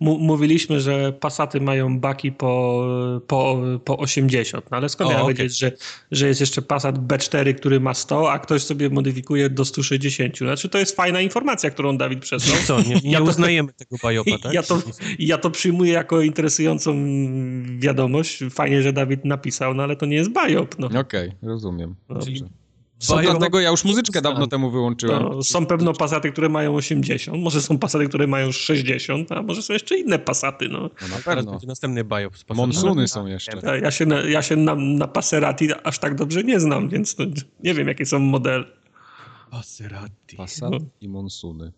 mu, 0.00 0.18
mówiliśmy, 0.18 0.80
że 0.80 1.12
Passaty 1.12 1.60
mają 1.60 2.00
baki 2.00 2.32
po, 2.32 2.84
po, 3.26 3.60
po 3.84 3.98
80, 3.98 4.70
no 4.70 4.76
ale 4.76 4.88
skąd 4.88 5.10
O, 5.10 5.12
ja 5.12 5.22
okej. 5.22 5.34
wiedzieć, 5.34 5.58
że, 5.58 5.72
że 6.10 6.28
jest 6.28 6.40
jeszcze 6.40 6.62
Passat 6.62 6.98
B4, 6.98 7.54
który 7.54 7.80
ma 7.80 7.94
100, 7.94 8.32
a 8.32 8.38
ktoś 8.38 8.62
sobie 8.62 8.90
modyfikuje 8.90 9.50
do 9.50 9.64
160. 9.64 10.38
Znaczy 10.38 10.68
to 10.68 10.78
jest 10.78 10.96
fajna 10.96 11.20
informacja, 11.20 11.70
którą 11.70 11.98
Dawid 11.98 12.18
przesłał. 12.20 12.56
Co, 12.66 12.80
nie, 12.80 12.94
nie 13.04 13.10
Ja 13.10 13.18
to- 13.18 13.24
uznajemy 13.24 13.72
tego 13.72 13.96
bajopa, 14.02 14.38
tak? 14.42 14.52
Ja 14.52 14.62
to, 14.62 14.82
ja 15.18 15.38
to 15.38 15.50
przyjmuję 15.50 15.92
jako 15.92 16.22
interesującą 16.72 17.78
wiadomość. 17.78 18.40
Fajnie, 18.50 18.82
że 18.82 18.92
Dawid 18.92 19.24
napisał, 19.24 19.74
no 19.74 19.82
ale 19.82 19.96
to 19.96 20.06
nie 20.06 20.16
jest 20.16 20.30
bajop. 20.32 20.74
No. 20.78 21.00
Okej, 21.00 21.32
rozumiem. 21.42 21.94
No. 22.08 22.14
Dobrze. 22.14 22.44
Są, 22.98 23.14
Bajo- 23.16 23.30
Dlatego 23.30 23.60
ja 23.60 23.70
już 23.70 23.84
muzyczkę 23.84 24.22
dawno 24.22 24.46
temu 24.46 24.70
wyłączyłem. 24.70 25.22
no, 25.22 25.42
są 25.42 25.66
pewno 25.66 25.92
Passaty, 25.92 26.32
które 26.32 26.48
mają 26.48 26.74
80, 26.74 27.38
może 27.42 27.62
są 27.62 27.78
Passaty, 27.78 28.08
które 28.08 28.26
mają 28.26 28.52
60, 28.52 29.32
a 29.32 29.42
może 29.42 29.62
są 29.62 29.72
jeszcze 29.72 29.98
inne 29.98 30.18
Passaty. 30.18 30.68
No. 30.68 30.78
No 30.80 30.88
na 31.02 31.08
Teraz 31.08 31.24
pewno. 31.24 31.50
będzie 31.50 31.66
następny 31.66 32.04
bajop. 32.04 32.34
Monsuny 32.54 33.08
są 33.08 33.26
jeszcze. 33.26 33.60
Ja- 33.62 33.76
Ja 33.76 33.90
się, 33.90 34.06
na, 34.06 34.20
ja 34.20 34.42
się 34.42 34.56
na, 34.56 34.74
na 34.74 35.08
Passerati 35.08 35.68
aż 35.84 35.98
tak 35.98 36.14
dobrze 36.14 36.42
nie 36.44 36.60
znam, 36.60 36.88
więc 36.88 37.16
nie 37.64 37.74
wiem, 37.74 37.88
jakie 37.88 38.06
są 38.06 38.18
modele. 38.18 38.64
Passerati. 39.50 40.36
Passat 40.36 40.70
No. 40.72 40.78
i 41.00 41.08
Monsuny. 41.08 41.72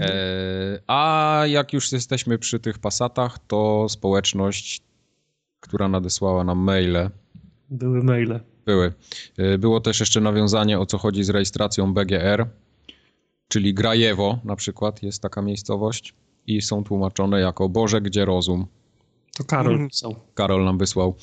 E, 0.00 0.80
a 0.86 1.42
jak 1.46 1.72
już 1.72 1.92
jesteśmy 1.92 2.38
przy 2.38 2.60
tych 2.60 2.78
Passatach, 2.78 3.38
to 3.46 3.86
społeczność, 3.88 4.82
która 5.60 5.88
nadesłała 5.88 6.44
nam 6.44 6.58
maile, 6.58 7.10
Były 7.70 8.02
maile. 8.02 8.40
były. 8.66 8.92
E, 9.38 9.58
Było 9.58 9.80
też 9.80 10.00
jeszcze 10.00 10.20
nawiązanie 10.20 10.78
o 10.80 10.86
co 10.86 10.98
chodzi 10.98 11.24
z 11.24 11.30
rejestracją 11.30 11.94
BGR, 11.94 12.46
czyli 13.48 13.74
Grajewo 13.74 14.38
na 14.44 14.56
przykład 14.56 15.02
jest 15.02 15.22
taka 15.22 15.42
miejscowość 15.42 16.14
i 16.46 16.62
są 16.62 16.84
tłumaczone 16.84 17.40
jako 17.40 17.68
Boże, 17.68 18.00
gdzie 18.00 18.24
rozum. 18.24 18.66
To 19.36 19.44
Karol 19.44 19.72
Mhm. 19.72 19.90
pisał. 19.90 20.14
Karol 20.34 20.64
nam 20.64 20.78
wysłał. 20.78 21.14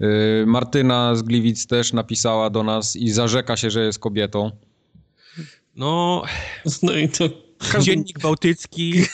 E, 0.00 0.06
Martyna 0.46 1.14
z 1.14 1.22
Gliwic 1.22 1.66
też 1.66 1.92
napisała 1.92 2.50
do 2.50 2.62
nas 2.62 2.96
i 2.96 3.10
zarzeka 3.10 3.56
się, 3.56 3.70
że 3.70 3.84
jest 3.84 3.98
kobietą. 3.98 4.50
No, 5.76 6.22
No 6.82 6.92
i 6.96 7.08
to 7.08 7.24
każdy, 7.72 7.84
dziennik 7.84 8.18
bałtycki. 8.18 9.04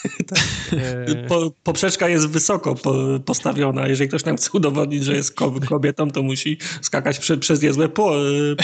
e, 0.72 1.24
po, 1.28 1.50
poprzeczka 1.62 2.08
jest 2.08 2.28
wysoko 2.28 2.74
po, 2.74 2.94
postawiona. 3.24 3.88
Jeżeli 3.88 4.08
ktoś 4.08 4.24
nam 4.24 4.36
chce 4.36 4.50
udowodnić, 4.52 5.04
że 5.04 5.14
jest 5.14 5.34
ko- 5.34 5.60
kobietą, 5.68 6.10
to 6.10 6.22
musi 6.22 6.58
skakać 6.82 7.18
prze, 7.18 7.36
przez 7.38 7.62
niezłe 7.62 7.88
pło, 7.88 8.12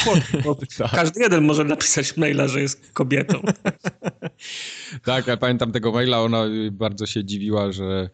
płot. 0.04 0.18
Bo 0.44 0.54
Tak. 0.78 0.90
każdy 0.90 1.20
jeden 1.20 1.44
może 1.44 1.64
napisać 1.64 2.16
maila, 2.16 2.48
że 2.48 2.60
jest 2.60 2.90
kobietą. 2.92 3.40
Tak, 5.04 5.26
ja 5.26 5.36
pamiętam 5.36 5.72
tego 5.72 5.92
maila, 5.92 6.20
ona 6.20 6.44
bardzo 6.72 7.06
się 7.06 7.24
dziwiła, 7.24 7.72
że 7.72 8.10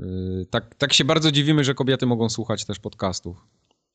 y, 0.00 0.46
tak, 0.50 0.74
tak 0.74 0.92
się 0.92 1.04
bardzo 1.04 1.32
dziwimy, 1.32 1.64
że 1.64 1.74
kobiety 1.74 2.06
mogą 2.06 2.28
słuchać 2.28 2.64
też 2.64 2.78
podcastów. 2.78 3.36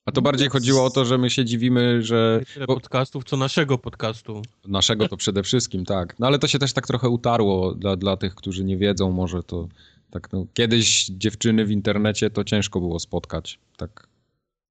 A 0.05 0.11
to 0.11 0.21
bardziej 0.21 0.49
chodziło 0.49 0.85
o 0.85 0.89
to, 0.89 1.05
że 1.05 1.17
my 1.17 1.29
się 1.29 1.45
dziwimy, 1.45 2.03
że 2.03 2.41
tyle 2.53 2.65
bo 2.65 2.73
podcastów, 2.73 3.23
co 3.23 3.37
naszego 3.37 3.77
podcastu. 3.77 4.41
naszego 4.67 5.07
to 5.07 5.17
przede 5.17 5.43
wszystkim, 5.43 5.85
tak. 5.85 6.19
No 6.19 6.27
ale 6.27 6.39
to 6.39 6.47
się 6.47 6.59
też 6.59 6.73
tak 6.73 6.87
trochę 6.87 7.09
utarło 7.09 7.75
dla, 7.75 7.95
dla 7.95 8.17
tych, 8.17 8.35
którzy 8.35 8.63
nie 8.63 8.77
wiedzą, 8.77 9.11
może 9.11 9.43
to 9.43 9.67
tak 10.11 10.31
no, 10.33 10.45
kiedyś 10.53 11.05
dziewczyny 11.05 11.65
w 11.65 11.71
internecie 11.71 12.29
to 12.29 12.43
ciężko 12.43 12.79
było 12.79 12.99
spotkać. 12.99 13.59
Tak 13.77 14.07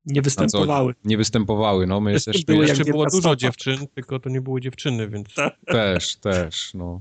Nie 0.07 0.23
występowały. 0.23 0.95
nie 1.05 1.17
występowały, 1.17 1.87
no 1.87 2.01
my 2.01 2.13
jesteśmy 2.13 2.45
Były 2.45 2.59
jeszcze 2.59 2.77
Jeszcze 2.77 2.93
było 2.93 3.07
dużo 3.07 3.37
dziewczyn, 3.37 3.87
tylko 3.95 4.21
to 4.21 4.29
nie 4.31 4.41
były 4.41 4.61
dziewczyny, 4.61 5.09
więc 5.09 5.35
Tak. 5.35 5.57
też, 5.67 6.17
też, 6.17 6.75
no. 6.75 7.01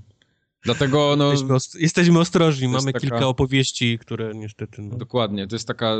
Dlatego 0.63 1.15
no 1.17 1.31
jesteśmy, 1.31 1.55
os- 1.55 1.73
jesteśmy 1.79 2.19
ostrożni. 2.19 2.67
Mamy 2.67 2.85
taka- 2.93 2.99
kilka 2.99 3.27
opowieści, 3.27 3.99
które 3.99 4.31
niestety... 4.35 4.81
No, 4.81 4.97
dokładnie, 4.97 5.47
to 5.47 5.55
jest 5.55 5.67
taka 5.67 5.95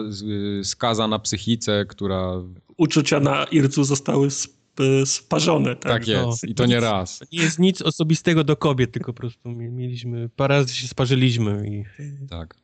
skaza 0.64 1.08
na 1.08 1.20
psychice, 1.20 1.86
która 1.90 2.34
Uczucia 2.78 3.20
na 3.20 3.44
Ircu 3.44 3.84
zostały 3.84 4.28
sp- 4.42 4.60
sparzone. 5.06 5.76
Tak, 5.76 5.92
tak 5.92 6.08
jest 6.08 6.44
i 6.44 6.56
to 6.56 6.66
nie 6.66 6.80
raz. 6.80 7.24
nie 7.32 7.42
jest 7.42 7.60
nic 7.60 7.82
osobistego 7.82 8.44
do 8.44 8.56
kobiet, 8.58 8.92
tylko 8.92 9.14
po 9.14 9.18
prostu 9.20 9.50
mi- 9.50 9.70
mieliśmy... 9.72 10.30
Parę 10.36 10.56
razy 10.58 10.74
się 10.76 10.88
sparzyliśmy 10.88 11.70
i... 11.70 11.84
Tak. 12.30 12.56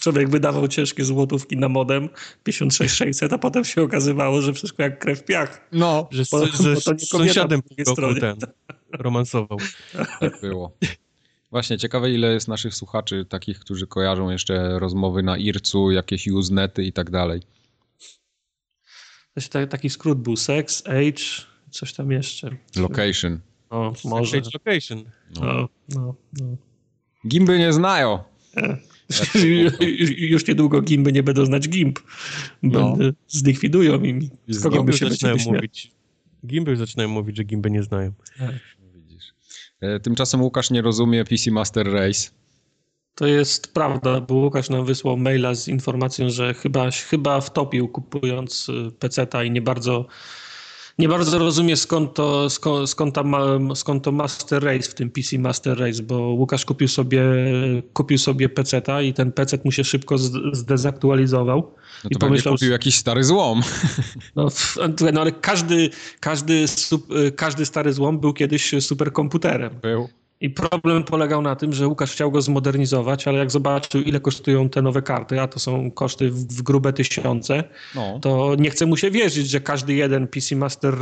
Człowiek 0.00 0.28
wydawał 0.30 0.68
ciężkie 0.68 1.04
złotówki 1.04 1.56
na 1.56 1.68
modem 1.68 2.08
56600, 2.44 3.32
a 3.32 3.38
potem 3.38 3.64
się 3.64 3.82
okazywało, 3.82 4.42
że 4.42 4.52
wszystko 4.52 4.82
jak 4.82 4.98
krew 4.98 5.24
piach. 5.24 5.68
No, 5.72 6.08
Że, 6.10 6.24
z, 6.24 6.30
Bo- 6.30 6.46
że 6.46 6.74
bo 6.74 6.80
z 6.80 7.08
sąsiadem 7.08 7.62
po 7.62 7.68
drugiej 7.68 7.86
stronie. 7.86 8.20
ten 8.20 8.36
romansował. 8.92 9.58
tak 10.20 10.40
było. 10.40 10.76
Właśnie, 11.54 11.78
ciekawe 11.78 12.10
ile 12.10 12.32
jest 12.34 12.48
naszych 12.48 12.74
słuchaczy, 12.74 13.24
takich, 13.28 13.58
którzy 13.58 13.86
kojarzą 13.86 14.30
jeszcze 14.30 14.78
rozmowy 14.78 15.22
na 15.22 15.36
IRC-u, 15.36 15.90
jakieś 15.90 16.26
usenety 16.28 16.84
i 16.84 16.92
tak 16.92 17.10
dalej. 17.10 17.40
To 19.34 19.40
się 19.40 19.48
ta- 19.48 19.66
taki 19.66 19.90
skrót 19.90 20.18
był 20.22 20.36
sex, 20.36 20.82
age, 20.86 21.24
coś 21.70 21.92
tam 21.92 22.10
jeszcze. 22.10 22.50
Location. 22.76 23.40
O, 23.70 23.92
może. 24.04 24.40
Stage 24.42 24.50
location. 24.54 25.04
No, 25.40 25.68
no, 25.88 26.14
no. 26.40 26.56
Gimby 27.28 27.58
nie 27.58 27.72
znają. 27.72 28.18
Już 30.18 30.46
niedługo 30.46 30.80
gimby 30.82 31.12
nie 31.12 31.22
będą 31.22 31.46
znać 31.46 31.68
gimb. 31.68 31.98
Będę, 32.62 33.12
Zlikwidują 33.28 34.02
im. 34.02 34.30
Z 34.48 34.62
kogo 34.62 34.84
by 34.84 34.92
się 34.92 35.10
zaczynają 35.10 35.36
mówić. 35.46 35.92
Gimby 36.46 36.76
zaczynają 36.76 37.08
mówić, 37.08 37.36
że 37.36 37.44
gimby 37.44 37.70
nie 37.70 37.82
znają. 37.82 38.12
Widzisz. 38.40 38.73
E, 39.80 40.00
Tymczasem 40.00 40.42
Łukasz 40.42 40.70
nie 40.70 40.82
rozumie 40.82 41.24
PC 41.24 41.50
Master 41.50 41.92
Race. 41.92 42.30
To 43.14 43.26
jest 43.26 43.74
prawda, 43.74 44.20
bo 44.20 44.34
Łukasz 44.34 44.70
nam 44.70 44.84
wysłał 44.84 45.16
maila 45.16 45.54
z 45.54 45.68
informacją, 45.68 46.30
że 46.30 46.54
chyba, 46.54 46.90
chyba 46.90 47.40
wtopił 47.40 47.88
kupując 47.88 48.68
y, 48.68 48.92
peceta 48.98 49.44
i 49.44 49.50
nie 49.50 49.62
bardzo, 49.62 50.06
nie 50.98 51.08
bardzo 51.08 51.38
rozumie 51.38 51.76
skąd 51.76 52.14
to, 52.14 52.50
skąd, 52.50 52.90
skąd, 52.90 53.14
ta 53.14 53.24
skąd 53.74 54.04
to 54.04 54.12
Master 54.12 54.64
Race 54.64 54.90
w 54.90 54.94
tym 54.94 55.10
PC 55.10 55.38
Master 55.38 55.78
Race, 55.78 56.02
bo 56.02 56.18
Łukasz 56.18 56.64
kupił 56.64 56.88
sobie, 56.88 57.22
kupił 57.92 58.18
sobie 58.18 58.48
peceta 58.48 59.02
i 59.02 59.14
ten 59.14 59.32
pecet 59.32 59.64
mu 59.64 59.72
się 59.72 59.84
szybko 59.84 60.18
zdezaktualizował. 60.52 61.58
No 62.04 62.10
I 62.10 62.14
to 62.14 62.18
pewnie 62.18 62.18
pomyślał, 62.18 62.54
kupił 62.54 62.70
jakiś 62.70 62.94
stary 62.94 63.24
złom. 63.24 63.62
No, 64.36 64.48
no 65.12 65.20
ale 65.20 65.32
każdy, 65.32 65.90
każdy, 66.20 66.64
każdy 67.36 67.66
stary 67.66 67.92
złom 67.92 68.20
był 68.20 68.32
kiedyś 68.32 68.74
superkomputerem. 68.80 69.70
Był. 69.82 70.08
I 70.40 70.50
problem 70.50 71.04
polegał 71.04 71.42
na 71.42 71.56
tym, 71.56 71.72
że 71.72 71.88
Łukasz 71.88 72.12
chciał 72.12 72.30
go 72.30 72.42
zmodernizować, 72.42 73.28
ale 73.28 73.38
jak 73.38 73.50
zobaczył, 73.50 74.00
ile 74.02 74.20
kosztują 74.20 74.68
te 74.68 74.82
nowe 74.82 75.02
karty, 75.02 75.40
a 75.40 75.46
to 75.48 75.58
są 75.58 75.90
koszty 75.90 76.30
w, 76.30 76.34
w 76.46 76.62
grube 76.62 76.92
tysiące, 76.92 77.64
No. 77.94 78.18
to 78.22 78.54
nie 78.58 78.70
chce 78.70 78.86
mu 78.86 78.96
się 78.96 79.10
wierzyć, 79.10 79.50
że 79.50 79.60
każdy 79.60 79.94
jeden 79.94 80.26
PC 80.28 80.56
Master 80.56 80.94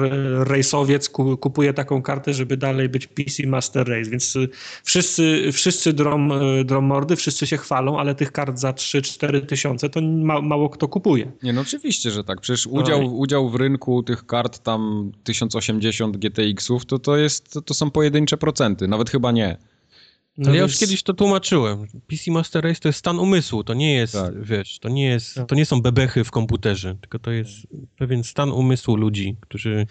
Race'owiec 0.45 1.11
ku, 1.11 1.37
kupuje 1.37 1.73
taką 1.75 2.03
kartę, 2.03 2.35
żeby 2.35 2.57
dalej 2.57 2.89
być 2.89 3.07
PC 3.07 3.47
Master 3.47 3.89
Race. 3.89 4.11
Więc 4.11 4.37
y, 4.37 4.49
wszyscy, 4.85 5.51
wszyscy 5.53 5.93
drom, 5.93 6.33
y, 6.33 6.65
dromordy, 6.65 7.17
wszyscy 7.17 7.47
się 7.47 7.57
chwalą, 7.57 7.99
ale 7.99 8.15
tych 8.15 8.33
kart 8.33 8.59
za 8.59 8.71
3-4 8.73 9.47
tysiące 9.47 9.89
to 9.91 10.01
ma, 10.01 10.41
mało 10.41 10.69
kto 10.71 10.89
kupuje. 10.89 11.33
Nie, 11.43 11.53
no 11.53 11.61
oczywiście, 11.61 12.11
że 12.11 12.25
tak. 12.25 12.41
Przecież 12.41 12.67
udział, 12.67 13.03
i- 13.03 13.07
udział 13.09 13.51
w 13.51 13.55
rynku 13.55 14.03
tych 14.03 14.27
kart 14.27 14.59
tam 14.59 15.13
1080 15.25 16.17
GTX-ów 16.17 16.87
to, 16.87 16.99
to, 16.99 17.17
jest, 17.17 17.53
to, 17.53 17.63
to 17.63 17.75
są 17.75 17.91
pojedyncze 17.91 18.37
procenty. 18.37 18.89
Nawet 18.89 19.11
chyba 19.11 19.22
nie. 19.31 19.57
No 20.39 20.49
Ale 20.49 20.57
ja 20.57 20.63
więc- 20.63 20.73
już 20.73 20.81
kiedyś 20.81 21.03
to 21.03 21.15
tłumaczyłem. 21.15 21.87
PC 22.07 22.31
Master 22.31 22.65
Race 22.65 22.81
to 22.81 22.89
jest 22.89 22.99
stan 22.99 23.19
umysłu, 23.19 23.65
to 23.65 23.75
nie 23.75 23.95
jest, 23.95 24.13
Tak. 24.13 24.43
wiesz, 24.45 24.79
to 24.79 24.89
nie 24.89 25.05
jest, 25.07 25.35
Tak. 25.35 25.49
to 25.49 25.55
nie 25.55 25.67
są 25.67 25.83
bebechy 25.83 26.25
w 26.25 26.31
komputerze, 26.31 26.97
tylko 27.01 27.19
to 27.19 27.31
jest 27.31 27.51
pewien 27.99 28.25
stan 28.25 28.51
umysłu 28.53 28.97
ludzi, 28.97 29.37
którzy 29.41 29.87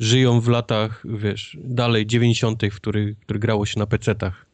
żyją 0.00 0.40
w 0.40 0.48
latach, 0.48 1.02
wiesz, 1.04 1.56
dalej 1.64 2.06
90., 2.06 2.62
w 2.70 2.76
których, 2.76 3.18
który 3.18 3.38
grało 3.38 3.66
się 3.66 3.78
na 3.78 3.86
pecetach. 3.86 4.46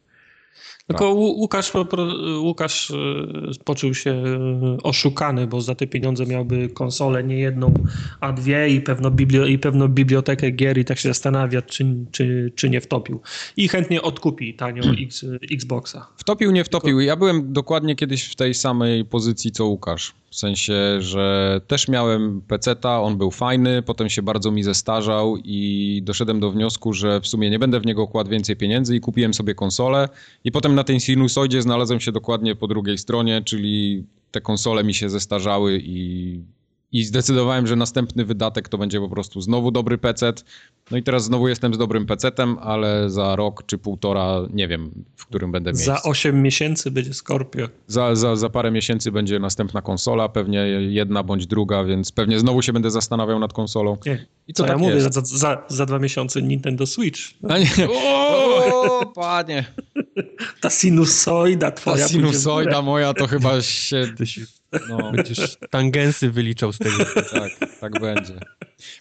Tylko 0.89 1.13
Łu- 1.13 1.35
Łukasz, 1.37 1.71
Łukasz 2.39 2.91
e, 2.91 2.95
poczuł 3.65 3.93
się 3.93 4.11
e, 4.11 4.77
oszukany, 4.83 5.47
bo 5.47 5.61
za 5.61 5.75
te 5.75 5.87
pieniądze 5.87 6.25
miałby 6.25 6.69
konsolę 6.69 7.23
nie 7.23 7.37
jedną, 7.39 7.73
a 8.19 8.31
dwie 8.33 8.69
i 8.69 8.81
pewno, 8.81 9.11
biblio, 9.11 9.45
i 9.45 9.59
pewno 9.59 9.87
bibliotekę 9.87 10.51
gier 10.51 10.77
i 10.77 10.85
tak 10.85 10.99
się 10.99 11.09
zastanawia, 11.09 11.61
czy, 11.61 11.95
czy, 12.11 12.51
czy 12.55 12.69
nie 12.69 12.81
wtopił. 12.81 13.21
I 13.57 13.67
chętnie 13.67 14.01
odkupi 14.01 14.53
tanio 14.53 14.83
X, 15.03 15.25
Xboxa. 15.51 16.07
Wtopił, 16.17 16.51
nie 16.51 16.63
wtopił. 16.63 16.99
Ja 16.99 17.15
byłem 17.15 17.53
dokładnie 17.53 17.95
kiedyś 17.95 18.23
w 18.23 18.35
tej 18.35 18.53
samej 18.53 19.05
pozycji 19.05 19.51
co 19.51 19.65
Łukasz. 19.65 20.13
W 20.31 20.35
sensie, 20.35 21.01
że 21.01 21.61
też 21.67 21.87
miałem 21.87 22.41
peceta, 22.41 23.01
on 23.01 23.17
był 23.17 23.31
fajny, 23.31 23.81
potem 23.81 24.09
się 24.09 24.21
bardzo 24.21 24.51
mi 24.51 24.63
zestarzał 24.63 25.37
i 25.37 26.01
doszedłem 26.03 26.39
do 26.39 26.51
wniosku, 26.51 26.93
że 26.93 27.21
w 27.21 27.27
sumie 27.27 27.49
nie 27.49 27.59
będę 27.59 27.79
w 27.79 27.85
niego 27.85 28.07
kładł 28.07 28.29
więcej 28.29 28.55
pieniędzy 28.55 28.95
i 28.95 28.99
kupiłem 28.99 29.33
sobie 29.33 29.55
konsolę 29.55 30.09
i 30.43 30.51
potem 30.51 30.75
na 30.75 30.83
tej 30.83 30.99
sinusoidzie 30.99 31.61
znalazłem 31.61 31.99
się 31.99 32.11
dokładnie 32.11 32.55
po 32.55 32.67
drugiej 32.67 32.97
stronie, 32.97 33.41
czyli 33.45 34.05
te 34.31 34.41
konsole 34.41 34.83
mi 34.83 34.93
się 34.93 35.09
zestarzały 35.09 35.79
i 35.83 36.39
i 36.91 37.03
zdecydowałem, 37.03 37.67
że 37.67 37.75
następny 37.75 38.25
wydatek 38.25 38.69
to 38.69 38.77
będzie 38.77 38.99
po 38.99 39.09
prostu 39.09 39.41
znowu 39.41 39.71
dobry 39.71 39.97
PC. 39.97 40.33
No 40.91 40.97
i 40.97 41.03
teraz 41.03 41.23
znowu 41.23 41.47
jestem 41.47 41.73
z 41.73 41.77
dobrym 41.77 42.05
PC-tem, 42.05 42.57
ale 42.61 43.09
za 43.09 43.35
rok 43.35 43.63
czy 43.65 43.77
półtora 43.77 44.41
nie 44.53 44.67
wiem, 44.67 45.05
w 45.15 45.25
którym 45.25 45.51
będę 45.51 45.71
mieć. 45.71 45.79
Za 45.79 46.03
8 46.03 46.41
miesięcy 46.41 46.91
będzie 46.91 47.13
Scorpio. 47.13 47.67
Za, 47.87 48.15
za, 48.15 48.35
za 48.35 48.49
parę 48.49 48.71
miesięcy 48.71 49.11
będzie 49.11 49.39
następna 49.39 49.81
konsola, 49.81 50.29
pewnie 50.29 50.59
jedna 50.89 51.23
bądź 51.23 51.47
druga, 51.47 51.83
więc 51.83 52.11
pewnie 52.11 52.39
znowu 52.39 52.61
się 52.61 52.73
będę 52.73 52.91
zastanawiał 52.91 53.39
nad 53.39 53.53
konsolą. 53.53 53.97
Nie. 54.05 54.25
I 54.47 54.53
co, 54.53 54.63
co 54.63 54.67
tak 54.67 54.81
ja 54.81 54.87
mówię, 54.87 55.01
za, 55.01 55.09
za, 55.23 55.63
za, 55.67 55.85
dwa 55.85 55.99
miesiące 55.99 56.41
Nintendo 56.41 56.85
Switch. 56.85 57.19
A 57.49 57.57
nie. 57.57 57.69
O, 57.89 59.05
panie. 59.15 59.65
Ta 60.61 60.69
sinusoida 60.69 61.71
twoja. 61.71 62.03
Ta 62.03 62.07
sinusoida 62.07 62.81
moja 62.81 63.13
to 63.13 63.27
chyba 63.27 63.61
się 63.61 64.13
no. 64.89 65.11
Będziesz 65.11 65.57
tangensy 65.69 66.31
wyliczał 66.31 66.73
z 66.73 66.77
tego. 66.77 66.97
tak, 67.31 67.51
tak 67.79 68.01
będzie. 68.01 68.39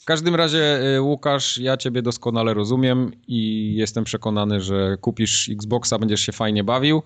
W 0.00 0.04
każdym 0.04 0.35
razie, 0.35 0.80
y, 0.97 1.00
Łukasz, 1.00 1.59
ja 1.59 1.76
ciebie 1.78 2.02
doskonale 2.02 2.54
rozumiem 2.54 3.11
i 3.28 3.73
jestem 3.75 4.04
przekonany, 4.04 4.61
że 4.61 4.97
kupisz 5.00 5.49
Xboxa, 5.49 5.99
będziesz 5.99 6.20
się 6.20 6.32
fajnie 6.32 6.64
bawił, 6.64 7.02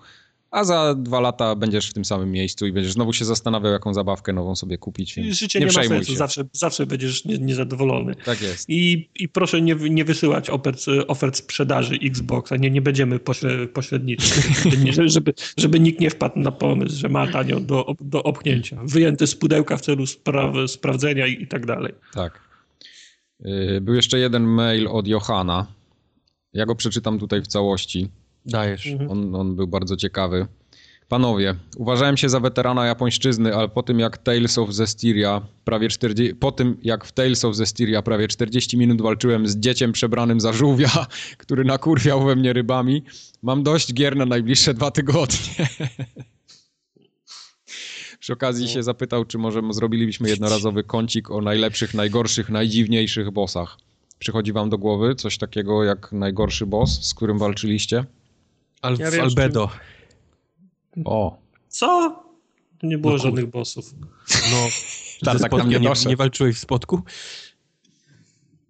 a 0.53 0.63
za 0.63 0.95
dwa 0.95 1.19
lata 1.19 1.55
będziesz 1.55 1.89
w 1.89 1.93
tym 1.93 2.05
samym 2.05 2.31
miejscu 2.31 2.67
i 2.67 2.71
będziesz 2.71 2.93
znowu 2.93 3.13
się 3.13 3.25
zastanawiał, 3.25 3.71
jaką 3.71 3.93
zabawkę 3.93 4.33
nową 4.33 4.55
sobie 4.55 4.77
kupić. 4.77 5.13
Życie 5.13 5.59
nie, 5.59 5.65
nie 5.65 5.71
ma 5.71 5.83
sensu, 5.83 6.15
zawsze, 6.15 6.43
zawsze 6.51 6.85
będziesz 6.85 7.25
niezadowolony. 7.25 8.15
Tak 8.15 8.41
jest. 8.41 8.69
I, 8.69 9.09
i 9.15 9.29
proszę 9.29 9.61
nie, 9.61 9.75
nie 9.75 10.05
wysyłać 10.05 10.49
ofert, 10.49 10.85
ofert 11.07 11.37
sprzedaży 11.37 11.99
Xboxa, 12.03 12.55
nie, 12.55 12.71
nie 12.71 12.81
będziemy 12.81 13.19
pośredniczyć, 13.73 14.33
żeby, 14.91 15.09
żeby, 15.09 15.33
żeby 15.57 15.79
nikt 15.79 15.99
nie 15.99 16.09
wpadł 16.09 16.39
na 16.39 16.51
pomysł, 16.51 16.95
że 16.95 17.09
ma 17.09 17.27
tanio 17.27 17.59
do, 17.59 17.95
do 18.01 18.23
opchnięcia. 18.23 18.77
Wyjęty 18.83 19.27
z 19.27 19.35
pudełka 19.35 19.77
w 19.77 19.81
celu 19.81 20.07
spra 20.07 20.53
sprawdzenia 20.67 21.27
i, 21.27 21.43
i 21.43 21.47
tak 21.47 21.65
dalej. 21.65 21.93
Tak. 22.13 22.52
Y, 23.45 23.81
był 23.81 23.95
jeszcze 23.95 24.19
jeden 24.19 24.43
mail 24.43 24.87
od 24.87 25.07
Johana. 25.07 25.67
Ja 26.53 26.65
go 26.65 26.75
przeczytam 26.75 27.19
tutaj 27.19 27.41
w 27.41 27.47
całości. 27.47 28.09
Dajesz. 28.45 28.87
Mhm. 28.87 29.11
On, 29.11 29.35
on 29.35 29.55
był 29.55 29.67
bardzo 29.67 29.97
ciekawy. 29.97 30.47
Panowie, 31.07 31.55
uważałem 31.77 32.17
się 32.17 32.29
za 32.29 32.39
weterana 32.39 32.85
japońszczyzny, 32.85 33.55
ale 33.55 33.69
po 33.69 33.83
tym 33.83 33.99
jak 33.99 34.17
Tales 34.17 34.57
of 34.57 34.73
Zestiria 34.73 35.41
prawie 35.65 35.89
40, 35.89 36.35
po 36.35 36.51
tym 36.51 36.77
jak 36.83 37.05
w 37.05 37.11
Tales 37.11 37.45
of 37.45 37.55
Zestiria 37.55 38.01
prawie 38.01 38.27
40 38.27 38.77
minut 38.77 39.01
walczyłem 39.01 39.47
z 39.47 39.57
dzieciem 39.57 39.91
przebranym 39.91 40.39
za 40.39 40.53
żółwia, 40.53 40.89
który 41.37 41.63
nakurwiał 41.63 42.25
we 42.25 42.35
mnie 42.35 42.53
rybami, 42.53 43.03
mam 43.41 43.63
dość 43.63 43.93
gier 43.93 44.15
na 44.15 44.25
najbliższe 44.25 44.73
dwa 44.73 44.91
tygodnie. 44.91 45.67
Przy 48.23 48.33
okazji 48.33 48.67
się 48.67 48.83
zapytał, 48.83 49.25
czy 49.25 49.37
może 49.37 49.61
zrobilibyśmy 49.71 50.29
jednorazowy 50.29 50.83
kącik 50.83 51.31
o 51.31 51.41
najlepszych, 51.41 51.93
najgorszych, 51.93 52.49
najdziwniejszych 52.49 53.31
bossach. 53.31 53.77
Przychodzi 54.19 54.53
wam 54.53 54.69
do 54.69 54.77
głowy 54.77 55.15
coś 55.15 55.37
takiego 55.37 55.83
jak 55.83 56.11
najgorszy 56.11 56.65
boss, 56.65 57.05
z 57.05 57.13
którym 57.13 57.37
walczyliście? 57.37 58.05
Al 58.81 58.97
ja 58.97 59.23
Albedo. 59.23 59.69
O. 61.05 61.37
Co? 61.67 62.19
Nie 62.83 62.97
było 62.97 63.13
no, 63.13 63.19
żadnych 63.19 63.45
bossów. 63.45 63.93
No, 64.51 64.67
tak, 65.25 65.39
tak 65.39 65.51
tam 65.51 65.69
nie, 65.69 65.79
nie, 65.79 65.91
nie 66.07 66.15
walczyłeś 66.15 66.55
w 66.55 66.59
spotku? 66.59 67.01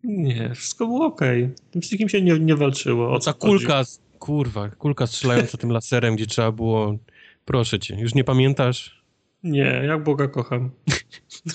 Nie, 0.03 0.51
wszystko 0.55 0.87
było 0.87 1.05
okej. 1.05 1.43
Okay. 1.43 1.81
Z 1.83 1.91
nikim 1.91 2.09
się 2.09 2.21
nie, 2.21 2.39
nie 2.39 2.55
walczyło. 2.55 3.13
O 3.13 3.19
Ta 3.19 3.33
kulka, 3.33 3.83
kurwa, 4.19 4.69
kulka 4.69 5.07
strzelająca 5.07 5.57
tym 5.57 5.71
laserem, 5.71 6.15
gdzie 6.15 6.27
trzeba 6.27 6.51
było... 6.51 6.97
Proszę 7.45 7.79
cię, 7.79 7.95
już 7.99 8.15
nie 8.15 8.23
pamiętasz? 8.23 9.02
Nie, 9.43 9.81
jak 9.87 10.03
Boga 10.03 10.27
kocham. 10.27 10.69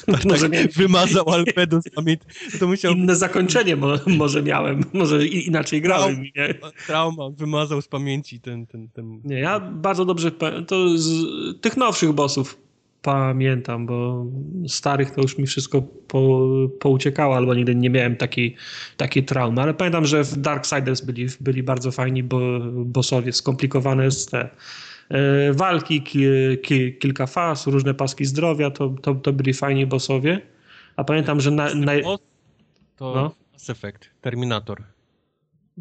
Tak, 0.07 0.25
może 0.25 0.51
tak 0.51 0.73
wymazał 0.73 1.29
Albedo 1.29 1.83
z 1.83 1.91
pamięci. 1.91 2.25
To 2.61 2.67
musiał... 2.67 2.93
Inne 2.93 3.17
zakończenie 3.17 3.77
mo 3.77 3.89
może 4.07 4.43
miałem, 4.43 4.81
może 4.93 5.27
inaczej 5.27 5.83
grałem. 5.83 6.15
Traum, 6.15 6.23
nie? 6.37 6.55
Trauma, 6.87 7.31
wymazał 7.31 7.83
z 7.83 7.89
pamięci 7.89 8.41
ten, 8.41 8.67
ten, 8.67 8.89
ten... 8.89 9.21
Nie, 9.25 9.39
ja 9.39 9.61
bardzo 9.61 10.05
dobrze, 10.05 10.31
to 10.67 10.99
z 10.99 11.27
tych 11.61 11.77
nowszych 11.77 12.13
bossów 12.13 12.59
pamiętam, 13.03 13.87
bo 13.87 14.27
starych 14.69 15.11
to 15.11 15.23
już 15.23 15.39
mi 15.39 15.47
wszystko 15.47 15.83
po, 15.83 16.47
pouciekało, 16.81 17.37
albo 17.37 17.55
nigdy 17.55 17.75
nie 17.75 17.91
miałem 17.91 18.17
takiej, 18.17 18.57
takiej 18.97 19.25
traumy, 19.25 19.63
ale 19.63 19.75
pamiętam, 19.75 20.07
że 20.07 20.25
w 20.25 20.37
Darksiders 20.37 21.01
byli, 21.01 21.27
byli 21.41 21.63
bardzo 21.63 21.91
fajni 21.91 22.23
bo, 22.23 22.41
bossowie, 22.73 23.33
skomplikowane 23.33 24.11
z 24.11 24.27
te 24.27 24.49
walki, 25.53 26.03
ki, 26.03 26.21
ki, 26.63 26.99
kilka 26.99 27.27
faz, 27.27 27.67
różne 27.67 27.95
paski 27.95 28.25
zdrowia, 28.25 28.71
to, 28.71 28.95
to, 29.03 29.15
to 29.15 29.33
byli 29.33 29.55
fajni 29.55 29.87
bossowie. 29.87 30.41
A 30.97 31.05
pamiętam, 31.05 31.41
że 31.41 31.51
na... 31.51 31.75
na... 31.75 31.93
To 32.97 33.15
no. 33.15 33.35
Mass 33.53 33.71
Effect, 33.71 34.11
Terminator. 34.21 34.83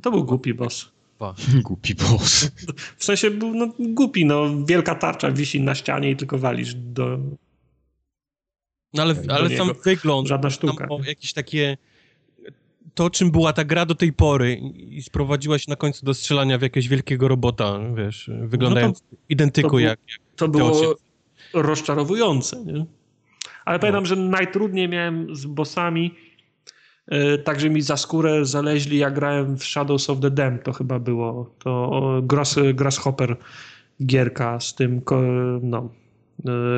To 0.02 0.12
był 0.12 0.26
głupi 0.26 0.54
boss. 0.54 0.92
Głupi 1.64 1.96
boss. 1.96 2.52
W 2.98 3.04
sensie 3.04 3.32
był 3.32 3.54
no, 3.54 3.68
głupi, 3.80 4.26
no 4.26 4.66
wielka 4.66 4.96
tarcza 4.96 5.32
wisi 5.32 5.62
na 5.62 5.76
ścianie 5.76 6.12
i 6.12 6.16
tylko 6.16 6.38
walisz 6.38 6.74
do... 6.76 7.18
No 8.94 9.04
ale, 9.04 9.16
do 9.16 9.34
ale 9.34 9.58
sam 9.58 9.70
wygląd, 9.86 10.28
Żadna 10.28 10.50
sztuka. 10.50 10.88
jakieś 11.08 11.34
takie 11.34 11.78
to, 12.94 13.10
czym 13.10 13.32
była 13.32 13.54
ta 13.54 13.64
gra 13.64 13.86
do 13.86 13.96
tej 13.96 14.14
pory 14.14 14.56
i 14.76 15.02
sprowadziła 15.02 15.60
się 15.60 15.66
na 15.70 15.76
końcu 15.76 16.06
do 16.06 16.14
strzelania 16.14 16.58
w 16.58 16.62
jakiegoś 16.62 16.88
wielkiego 16.88 17.28
robota, 17.28 17.80
wiesz, 17.96 18.32
wyglądając 18.42 19.02
no 19.02 19.18
to, 19.18 19.24
identyku 19.30 19.70
to 19.70 19.80
jak, 19.80 20.00
jak 20.10 20.20
To 20.36 20.48
było 20.48 20.96
rozczarowujące, 21.54 22.66
nie? 22.66 22.86
Ale 23.66 23.78
no. 23.78 23.80
pamiętam, 23.80 24.06
że 24.06 24.16
najtrudniej 24.16 24.90
miałem 24.90 25.36
z 25.36 25.46
bossami, 25.46 26.16
yy, 27.08 27.38
także 27.38 27.70
mi 27.70 27.82
za 27.82 27.98
skórę 27.98 28.46
zaleźli, 28.46 28.98
jak 28.98 29.14
grałem 29.14 29.58
w 29.58 29.64
Shadows 29.64 30.10
of 30.10 30.20
the 30.20 30.32
Dam, 30.32 30.60
to 30.60 30.74
chyba 30.74 31.00
było, 31.00 31.56
to 31.60 32.22
Grass, 32.24 32.56
Grasshopper 32.74 33.38
gierka 34.06 34.60
z 34.60 34.76
tym, 34.76 35.02
no, 35.62 35.90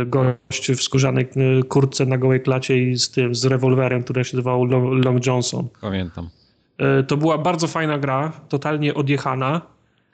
gość 0.05 0.71
w 0.71 0.83
skórzanej 0.83 1.29
e, 1.35 1.63
kurtce 1.63 2.05
na 2.05 2.17
gołej 2.17 2.41
klacie 2.41 2.77
i 2.77 2.97
z 2.97 3.11
tym, 3.11 3.35
z 3.35 3.45
rewolwerem, 3.45 4.03
który 4.03 4.25
się 4.25 4.37
nazywał 4.37 4.65
Long 4.95 5.25
Johnson. 5.25 5.67
Pamiętam. 5.81 6.29
E, 6.77 7.03
to 7.03 7.17
była 7.17 7.37
bardzo 7.37 7.67
fajna 7.67 7.97
gra, 7.97 8.31
totalnie 8.49 8.93
odjechana. 8.93 9.61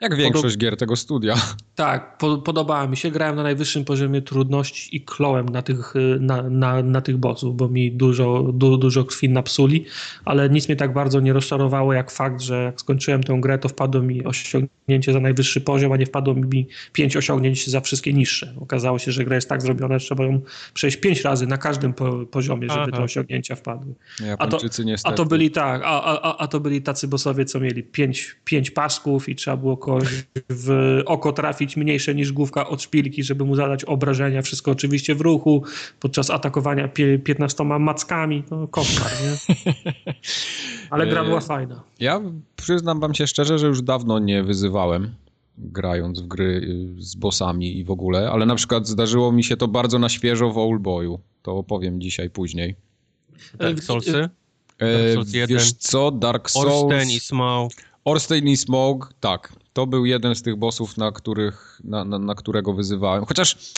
Jak 0.00 0.16
większość 0.16 0.58
gier 0.58 0.76
tego 0.76 0.96
studia. 0.96 1.34
Tak, 1.76 2.18
po, 2.18 2.38
podobała 2.38 2.86
mi 2.86 2.96
się. 2.96 3.10
Grałem 3.10 3.36
na 3.36 3.42
najwyższym 3.42 3.84
poziomie 3.84 4.22
trudności 4.22 4.96
i 4.96 5.00
klołem 5.00 5.48
na 5.48 5.62
tych, 5.62 5.94
na, 6.20 6.42
na, 6.42 6.82
na 6.82 7.00
tych 7.00 7.16
bossów, 7.16 7.56
bo 7.56 7.68
mi 7.68 7.92
dużo, 7.92 8.42
du, 8.52 8.76
dużo 8.76 9.04
krwi 9.04 9.28
napsuli, 9.28 9.84
ale 10.24 10.50
nic 10.50 10.68
mnie 10.68 10.76
tak 10.76 10.92
bardzo 10.92 11.20
nie 11.20 11.32
rozczarowało 11.32 11.92
jak 11.92 12.10
fakt, 12.10 12.40
że 12.40 12.62
jak 12.62 12.80
skończyłem 12.80 13.22
tę 13.22 13.38
grę, 13.40 13.58
to 13.58 13.68
wpadło 13.68 14.02
mi 14.02 14.24
osiągnięcie 14.24 15.12
za 15.12 15.20
najwyższy 15.20 15.60
poziom, 15.60 15.92
a 15.92 15.96
nie 15.96 16.06
wpadło 16.06 16.34
mi 16.34 16.66
pięć 16.92 17.16
osiągnięć 17.16 17.66
za 17.66 17.80
wszystkie 17.80 18.12
niższe. 18.12 18.54
Okazało 18.60 18.98
się, 18.98 19.12
że 19.12 19.24
gra 19.24 19.34
jest 19.34 19.48
tak 19.48 19.62
zrobiona, 19.62 19.98
że 19.98 20.06
trzeba 20.06 20.24
ją 20.24 20.40
przejść 20.74 20.96
pięć 20.96 21.20
razy 21.20 21.46
na 21.46 21.58
każdym 21.58 21.92
po, 21.92 22.26
poziomie, 22.26 22.68
żeby 22.68 22.80
Aha. 22.80 22.96
te 22.96 23.02
osiągnięcia 23.02 23.54
wpadły. 23.56 23.94
A 24.38 24.46
to, 24.46 24.58
a 25.04 25.12
to 25.12 25.24
byli 25.24 25.50
tak, 25.50 25.82
a, 25.84 26.22
a, 26.22 26.36
a 26.36 26.46
to 26.46 26.60
byli 26.60 26.82
tacy 26.82 27.08
bossowie, 27.08 27.44
co 27.44 27.60
mieli 27.60 27.82
pięć, 27.82 28.36
pięć 28.44 28.70
pasków 28.70 29.28
i 29.28 29.34
trzeba 29.34 29.56
było 29.56 29.76
kogoś 29.76 30.08
w 30.48 31.00
oko 31.06 31.32
trafić 31.32 31.65
mniejsze 31.76 32.14
niż 32.14 32.32
główka 32.32 32.68
od 32.68 32.82
szpilki, 32.82 33.22
żeby 33.22 33.44
mu 33.44 33.56
zadać 33.56 33.84
obrażenia. 33.84 34.42
Wszystko 34.42 34.70
oczywiście 34.70 35.14
w 35.14 35.20
ruchu, 35.20 35.62
podczas 36.00 36.30
atakowania 36.30 36.88
15 37.24 37.64
mackami. 37.64 38.42
No, 38.50 38.68
koszmar, 38.68 39.10
nie? 39.22 39.54
Ale 40.90 41.06
gra 41.06 41.24
była 41.24 41.40
fajna. 41.40 41.82
Ja 42.00 42.20
przyznam 42.56 43.00
wam 43.00 43.14
się 43.14 43.26
szczerze, 43.26 43.58
że 43.58 43.66
już 43.66 43.82
dawno 43.82 44.18
nie 44.18 44.42
wyzywałem 44.42 45.10
grając 45.58 46.20
w 46.20 46.26
gry 46.26 46.60
y, 46.98 47.02
z 47.02 47.14
bossami 47.14 47.78
i 47.78 47.84
w 47.84 47.90
ogóle, 47.90 48.30
ale 48.30 48.46
na 48.46 48.54
przykład 48.54 48.88
zdarzyło 48.88 49.32
mi 49.32 49.44
się 49.44 49.56
to 49.56 49.68
bardzo 49.68 49.98
na 49.98 50.08
świeżo 50.08 50.50
w 50.50 50.58
Oldboyu. 50.58 51.20
To 51.42 51.56
opowiem 51.56 52.00
dzisiaj 52.00 52.30
później. 52.30 52.74
Dark 53.58 53.82
Soulsy? 53.82 54.28
E, 54.78 54.92
Dark 54.92 55.14
Souls 55.14 55.32
1. 55.32 55.56
Wiesz 55.56 55.72
co, 55.72 56.10
Dark 56.10 56.50
Souls... 56.50 56.66
Orstein 56.66 57.10
i 57.10 57.20
Smaug. 57.20 57.72
Orstein 58.04 58.48
i 58.48 58.56
Smaug, 58.56 59.12
tak. 59.20 59.52
To 59.76 59.86
był 59.86 60.06
jeden 60.06 60.34
z 60.34 60.42
tych 60.42 60.56
bossów, 60.56 60.96
na, 60.96 61.12
których, 61.12 61.80
na, 61.84 62.04
na, 62.04 62.18
na 62.18 62.34
którego 62.34 62.72
wyzywałem. 62.72 63.24
Chociaż 63.24 63.72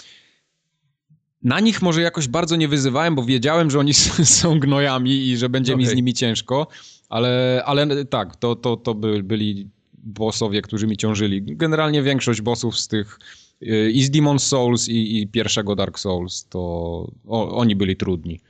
na 1.43 1.61
nich 1.61 1.83
może 1.83 2.03
jakoś 2.03 2.29
bardzo 2.29 2.57
nie 2.57 2.69
wyzywałem, 2.69 3.15
bo 3.15 3.23
wiedziałem, 3.25 3.71
że 3.71 3.79
oni 3.79 3.95
są 4.39 4.61
gnojami 4.61 5.29
i 5.29 5.37
że 5.37 5.49
będzie 5.49 5.73
okay. 5.73 5.85
mi 5.85 5.91
z 5.91 5.95
nimi 5.95 6.15
ciężko, 6.15 6.67
ale, 7.09 7.63
ale 7.67 8.05
tak, 8.05 8.37
to, 8.37 8.57
to, 8.57 8.77
to 8.77 8.95
by, 8.95 9.23
byli 9.23 9.71
bossowie, 9.93 10.63
którzy 10.63 10.87
mi 10.87 10.97
ciążyli. 10.97 11.43
Generalnie 11.43 12.03
większość 12.03 12.41
bossów 12.41 12.79
z 12.79 12.89
tych 12.89 13.19
y, 13.63 13.91
i 13.91 14.03
z 14.03 14.11
Demon 14.11 14.39
Souls 14.39 14.89
i, 14.89 15.19
i 15.19 15.27
pierwszego 15.27 15.77
Dark 15.77 15.99
Souls, 15.99 16.47
to 16.49 16.61
o, 17.27 17.57
oni 17.57 17.77
byli 17.77 17.97
trudni. 17.97 18.41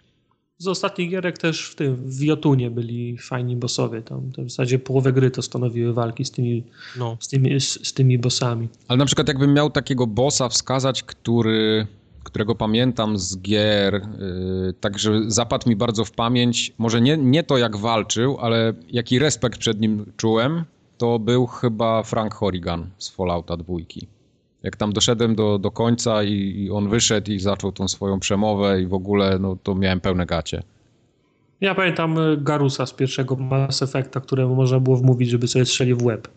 Z 0.59 0.67
ostatnich 0.67 1.11
gierek 1.11 1.39
też 1.39 1.71
w 1.71 1.75
tym, 1.75 1.97
w 1.97 2.23
Jotunie 2.23 2.71
byli 2.71 3.19
fajni 3.19 3.57
bossowie. 3.57 4.03
Tam 4.03 4.31
w 4.31 4.51
zasadzie 4.51 4.79
połowę 4.79 5.13
gry 5.13 5.31
to 5.31 5.43
stanowiły 5.43 5.93
walki 5.93 6.25
z 6.25 6.31
tymi, 6.31 6.65
no. 6.97 7.17
z 7.21 7.29
tymi, 7.29 7.61
z, 7.61 7.87
z 7.89 7.93
tymi 7.93 8.19
bossami. 8.19 8.69
Ale 8.89 8.97
na 8.97 9.05
przykład 9.05 9.29
jakbym 9.29 9.55
miał 9.55 9.71
takiego 9.71 10.07
bossa 10.07 10.49
wskazać, 10.49 11.03
który 11.03 11.87
którego 12.25 12.55
pamiętam 12.55 13.19
z 13.19 13.39
gier, 13.39 13.95
yy, 13.95 14.73
także 14.81 15.21
zapadł 15.27 15.69
mi 15.69 15.77
bardzo 15.77 16.05
w 16.05 16.11
pamięć, 16.11 16.73
może 16.79 17.01
nie, 17.01 17.17
nie 17.17 17.43
to 17.43 17.59
jak 17.59 17.77
walczył, 17.77 18.39
ale 18.41 18.73
jaki 18.89 19.19
respekt 19.19 19.59
przed 19.59 19.81
nim 19.81 20.13
czułem, 20.17 20.65
to 20.99 21.19
był 21.19 21.47
chyba 21.47 22.03
Frank 22.03 22.35
Horrigan 22.35 22.91
z 22.99 23.09
Fallouta 23.09 23.57
2. 23.57 23.75
Jak 24.69 24.77
tam 24.77 24.93
doszedłem 24.93 25.35
do, 25.35 25.59
do 25.59 25.71
końca 25.71 26.23
i, 26.23 26.33
i 26.33 26.71
on 26.71 26.89
wyszedł 26.89 27.31
i 27.31 27.41
zaczął 27.41 27.73
tą 27.73 27.89
swoją 27.89 28.21
przemowę 28.21 28.83
i 28.83 28.87
w 28.87 28.95
ogóle, 28.95 29.39
no 29.39 29.57
to 29.63 29.75
miałem 29.75 30.01
pełne 30.01 30.27
gacie. 30.27 30.63
Ja 31.61 31.75
pamiętam 31.75 32.19
y, 32.19 32.37
Garusa 32.37 32.87
z 32.87 32.93
pierwszego 32.93 33.37
Mass 33.37 33.83
Effecta, 33.83 34.21
któremu 34.21 34.55
można 34.55 34.81
było 34.81 34.97
wmówić, 34.97 35.31
żeby 35.31 35.49
sobie 35.49 35.65
strzelił 35.65 35.97
w 35.97 36.05
łeb 36.05 36.29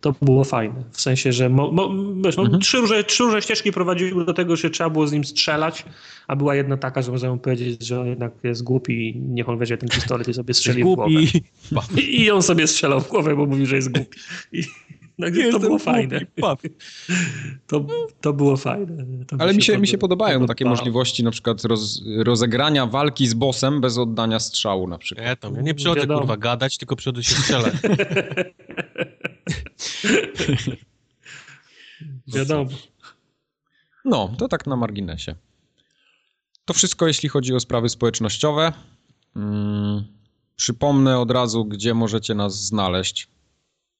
to 0.00 0.14
było 0.22 0.44
fajne. 0.44 0.84
W 0.92 1.00
sensie, 1.00 1.32
że 1.32 1.48
mo, 1.48 1.72
mo, 1.72 1.90
wiesz, 2.24 2.36
no, 2.36 2.42
mhm. 2.42 2.60
trzy, 2.60 2.78
różne, 2.78 3.04
trzy 3.04 3.22
różne 3.22 3.42
ścieżki 3.42 3.72
prowadziły 3.72 4.24
do 4.24 4.34
tego, 4.34 4.56
że 4.56 4.70
trzeba 4.70 4.90
było 4.90 5.06
z 5.06 5.12
nim 5.12 5.24
strzelać, 5.24 5.84
a 6.26 6.36
była 6.36 6.54
jedna 6.54 6.76
taka, 6.76 7.02
że 7.02 7.12
można 7.12 7.30
mu 7.30 7.38
powiedzieć, 7.38 7.86
że 7.86 8.00
on 8.00 8.06
jednak 8.06 8.32
jest 8.42 8.62
głupi 8.62 9.08
i 9.08 9.18
niech 9.18 9.48
on 9.48 9.58
weźmie 9.58 9.76
ten 9.76 9.88
pistolet 9.88 10.28
i 10.28 10.34
sobie 10.34 10.54
strzeli 10.54 10.82
w 10.82 10.84
głowę. 10.84 11.10
I, 11.96 12.22
I 12.22 12.30
on 12.30 12.42
sobie 12.42 12.66
strzelał 12.66 13.00
w 13.00 13.08
głowę, 13.08 13.36
bo 13.36 13.46
mówił, 13.46 13.66
że 13.66 13.76
jest 13.76 13.92
głupi. 13.92 14.18
I, 14.52 14.62
no, 15.18 15.26
to 15.52 15.58
było 15.58 15.78
fajne. 15.78 16.20
To, 17.66 17.86
to 18.20 18.32
było 18.32 18.56
fajne. 18.56 19.24
To 19.26 19.36
Ale 19.38 19.54
mi 19.54 19.62
się, 19.62 19.78
mi 19.78 19.88
się 19.88 19.98
podobają 19.98 20.46
takie 20.46 20.64
możliwości 20.64 21.24
na 21.24 21.30
przykład 21.30 21.64
roz, 21.64 22.02
rozegrania 22.18 22.86
walki 22.86 23.26
z 23.26 23.34
bossem 23.34 23.80
bez 23.80 23.98
oddania 23.98 24.38
strzału 24.38 24.88
na 24.88 24.98
przykład. 24.98 25.26
Ja, 25.26 25.36
tam, 25.36 25.54
ja 25.54 25.62
nie 25.62 25.74
przychodzę 25.74 26.00
Wiadomo. 26.00 26.20
kurwa 26.20 26.36
gadać, 26.36 26.78
tylko 26.78 26.96
przychodzę 26.96 27.22
się 27.22 27.34
strzelać. 27.34 27.74
Wiadomo. 32.34 32.70
No, 34.04 34.34
to 34.38 34.48
tak 34.48 34.66
na 34.66 34.76
marginesie. 34.76 35.34
To 36.64 36.74
wszystko, 36.74 37.06
jeśli 37.06 37.28
chodzi 37.28 37.54
o 37.54 37.60
sprawy 37.60 37.88
społecznościowe. 37.88 38.72
Hmm, 39.34 40.04
przypomnę 40.56 41.18
od 41.18 41.30
razu, 41.30 41.64
gdzie 41.64 41.94
możecie 41.94 42.34
nas 42.34 42.64
znaleźć. 42.64 43.28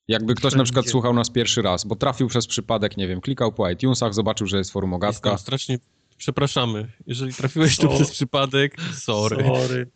Jakby 0.08 0.34
ktoś 0.34 0.54
na 0.54 0.64
przykład 0.64 0.88
słuchał 0.88 1.14
nas 1.14 1.30
pierwszy 1.30 1.62
raz, 1.62 1.84
bo 1.84 1.96
trafił 1.96 2.28
przez 2.28 2.46
przypadek, 2.46 2.96
nie 2.96 3.08
wiem, 3.08 3.20
klikał 3.20 3.52
po 3.52 3.70
iTunesach, 3.70 4.14
zobaczył, 4.14 4.46
że 4.46 4.58
jest 4.58 4.70
forum 4.70 4.94
Ogatka. 4.94 5.30
Jestem 5.30 5.42
strasznie 5.42 5.78
przepraszamy. 6.16 6.88
Jeżeli 7.06 7.34
trafiłeś 7.34 7.76
tu 7.76 7.90
o, 7.90 7.94
przez 7.94 8.10
przypadek, 8.10 8.76
sorry. 8.94 9.44
sorry. 9.44 9.90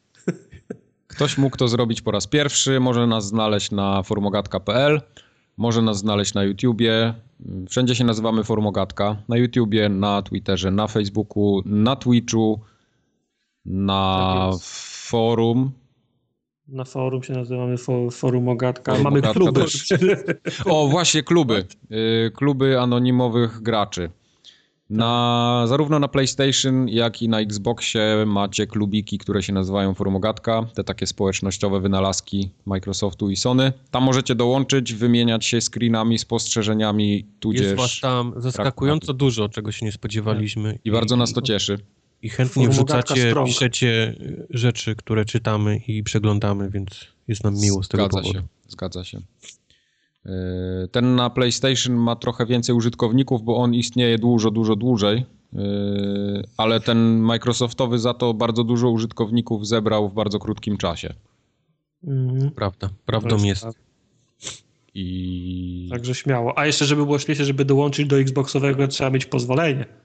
Ktoś 1.07 1.39
mógł 1.39 1.57
to 1.57 1.69
zrobić 1.69 2.03
po 2.03 2.11
raz 2.11 2.27
pierwszy, 2.27 2.81
może 2.81 3.07
nas 3.07 3.27
znaleźć 3.27 3.71
na 3.71 4.03
forumogatka.pl, 4.03 5.01
może 5.57 5.83
nas 5.83 5.99
znaleźć 5.99 6.35
na 6.35 6.45
YouTubie. 6.45 7.15
Wszędzie 7.69 7.95
się 7.95 8.05
nazywamy 8.05 8.45
Forumogatka. 8.45 9.23
Na 9.29 9.37
YouTubie, 9.37 9.89
na 9.89 10.23
Twitterze, 10.23 10.71
na 10.71 10.87
Facebooku, 10.89 11.63
na 11.65 11.97
Twitchu, 11.97 12.61
na 13.65 14.51
tak 14.53 14.61
forum 14.63 15.73
na 16.73 16.85
forum 16.85 17.23
się 17.23 17.33
nazywamy 17.33 17.77
Forum 18.11 18.49
Ogatka. 18.49 18.93
Forum 18.93 19.05
Mamy 19.05 19.19
Ogatka 19.19 19.41
kluby. 19.41 19.61
Też. 19.61 19.93
O, 20.65 20.89
właśnie 20.89 21.23
kluby. 21.23 21.65
Y, 21.93 22.31
kluby 22.35 22.81
anonimowych 22.81 23.63
graczy. 23.63 24.11
Na, 24.91 25.65
zarówno 25.67 25.99
na 25.99 26.09
PlayStation, 26.09 26.89
jak 26.89 27.23
i 27.23 27.29
na 27.29 27.41
Xboxie 27.41 28.25
macie 28.27 28.67
klubiki, 28.67 29.19
które 29.19 29.43
się 29.43 29.53
nazywają 29.53 29.95
Forum 29.95 30.17
Ogatka, 30.17 30.67
te 30.75 30.85
takie 30.85 31.07
społecznościowe 31.07 31.81
wynalazki 31.81 32.51
Microsoftu 32.67 33.31
i 33.31 33.37
Sony. 33.37 33.73
Tam 33.91 34.03
możecie 34.03 34.35
dołączyć, 34.35 34.95
wymieniać 34.95 35.47
się 35.47 35.61
screenami, 35.61 36.19
spostrzeżeniami, 36.19 37.27
tudzież... 37.41 37.63
Jest 37.63 37.77
was 37.77 38.01
tam 38.01 38.33
zaskakująco 38.37 39.13
dużo, 39.13 39.49
czego 39.49 39.73
się 39.73 39.87
nie 39.87 39.93
spodziewaliśmy. 39.93 40.79
I, 40.85 40.89
I 40.89 40.93
bardzo 40.93 41.17
nas 41.17 41.33
to 41.33 41.43
cieszy. 41.43 41.79
I 42.23 42.29
chętnie 42.29 42.69
wrzucacie, 42.69 43.35
piszecie 43.45 44.15
rzeczy, 44.51 44.97
które 44.97 45.25
czytamy 45.25 45.77
i 45.89 46.03
przeglądamy, 46.03 46.71
więc 46.71 46.89
jest 47.29 47.45
nam 47.45 47.55
miło 47.61 47.83
z 47.83 47.89
tego 47.89 48.05
zgadza 48.05 48.19
powodu. 48.19 48.39
Się, 48.39 48.47
zgadza 48.69 49.05
się. 49.05 49.21
E, 50.27 50.89
ten 50.93 51.15
na 51.15 51.31
PlayStation 51.31 51.97
ma 51.97 52.17
trochę 52.17 52.47
więcej 52.47 52.75
użytkowników, 52.75 53.43
bo 53.43 53.57
on 53.57 53.75
istnieje 53.75 54.19
dużo, 54.19 54.51
dużo 54.51 54.77
dłużej, 54.77 55.19
e, 55.19 55.59
ale 56.57 56.81
ten 56.81 57.21
Microsoftowy 57.21 57.99
za 57.99 58.15
to 58.15 58.35
bardzo 58.35 58.65
dużo 58.65 58.91
użytkowników 58.91 59.67
zebrał 59.67 60.09
w 60.09 60.15
bardzo 60.15 60.39
krótkim 60.39 60.77
czasie. 60.77 61.15
Mhm. 62.05 62.51
Prawda, 62.51 62.91
prawdą 63.07 63.45
jest. 63.45 63.65
jest. 63.65 63.79
I... 64.95 65.89
Także 65.91 66.15
śmiało. 66.15 66.59
A 66.59 66.67
jeszcze, 66.67 66.85
żeby 66.85 67.05
było 67.05 67.19
śmiesznie, 67.19 67.45
żeby 67.45 67.65
dołączyć 67.65 68.07
do 68.07 68.21
Xboxowego, 68.21 68.89
trzeba 68.89 69.11
mieć 69.11 69.27
pozwolenie. 69.27 70.02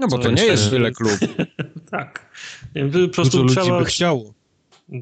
No 0.00 0.08
bo 0.08 0.18
to 0.18 0.30
nie 0.30 0.44
jest 0.44 0.70
tyle 0.70 0.92
klub. 0.92 1.18
tak. 1.90 2.30
Po 2.92 3.14
prostu 3.14 3.42
Dużo 3.42 3.54
trzeba... 3.54 3.66
ludzi 3.66 3.84
by 3.84 3.90
chciało. 3.90 4.34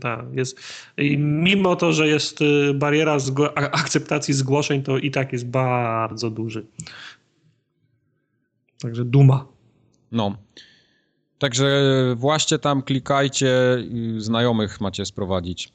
Tak, 0.00 0.24
jest. 0.32 0.60
I 0.96 1.18
mimo 1.18 1.76
to, 1.76 1.92
że 1.92 2.08
jest 2.08 2.40
y, 2.40 2.74
bariera 2.74 3.18
zgo 3.18 3.58
akceptacji 3.58 4.34
zgłoszeń, 4.34 4.82
to 4.82 4.98
i 4.98 5.10
tak 5.10 5.32
jest 5.32 5.46
bardzo 5.46 6.30
duży. 6.30 6.66
Także 8.82 9.04
duma. 9.04 9.46
No. 10.12 10.36
Także 11.38 11.94
właśnie 12.16 12.58
tam 12.58 12.82
klikajcie, 12.82 13.52
znajomych 14.18 14.80
macie 14.80 15.04
sprowadzić. 15.04 15.72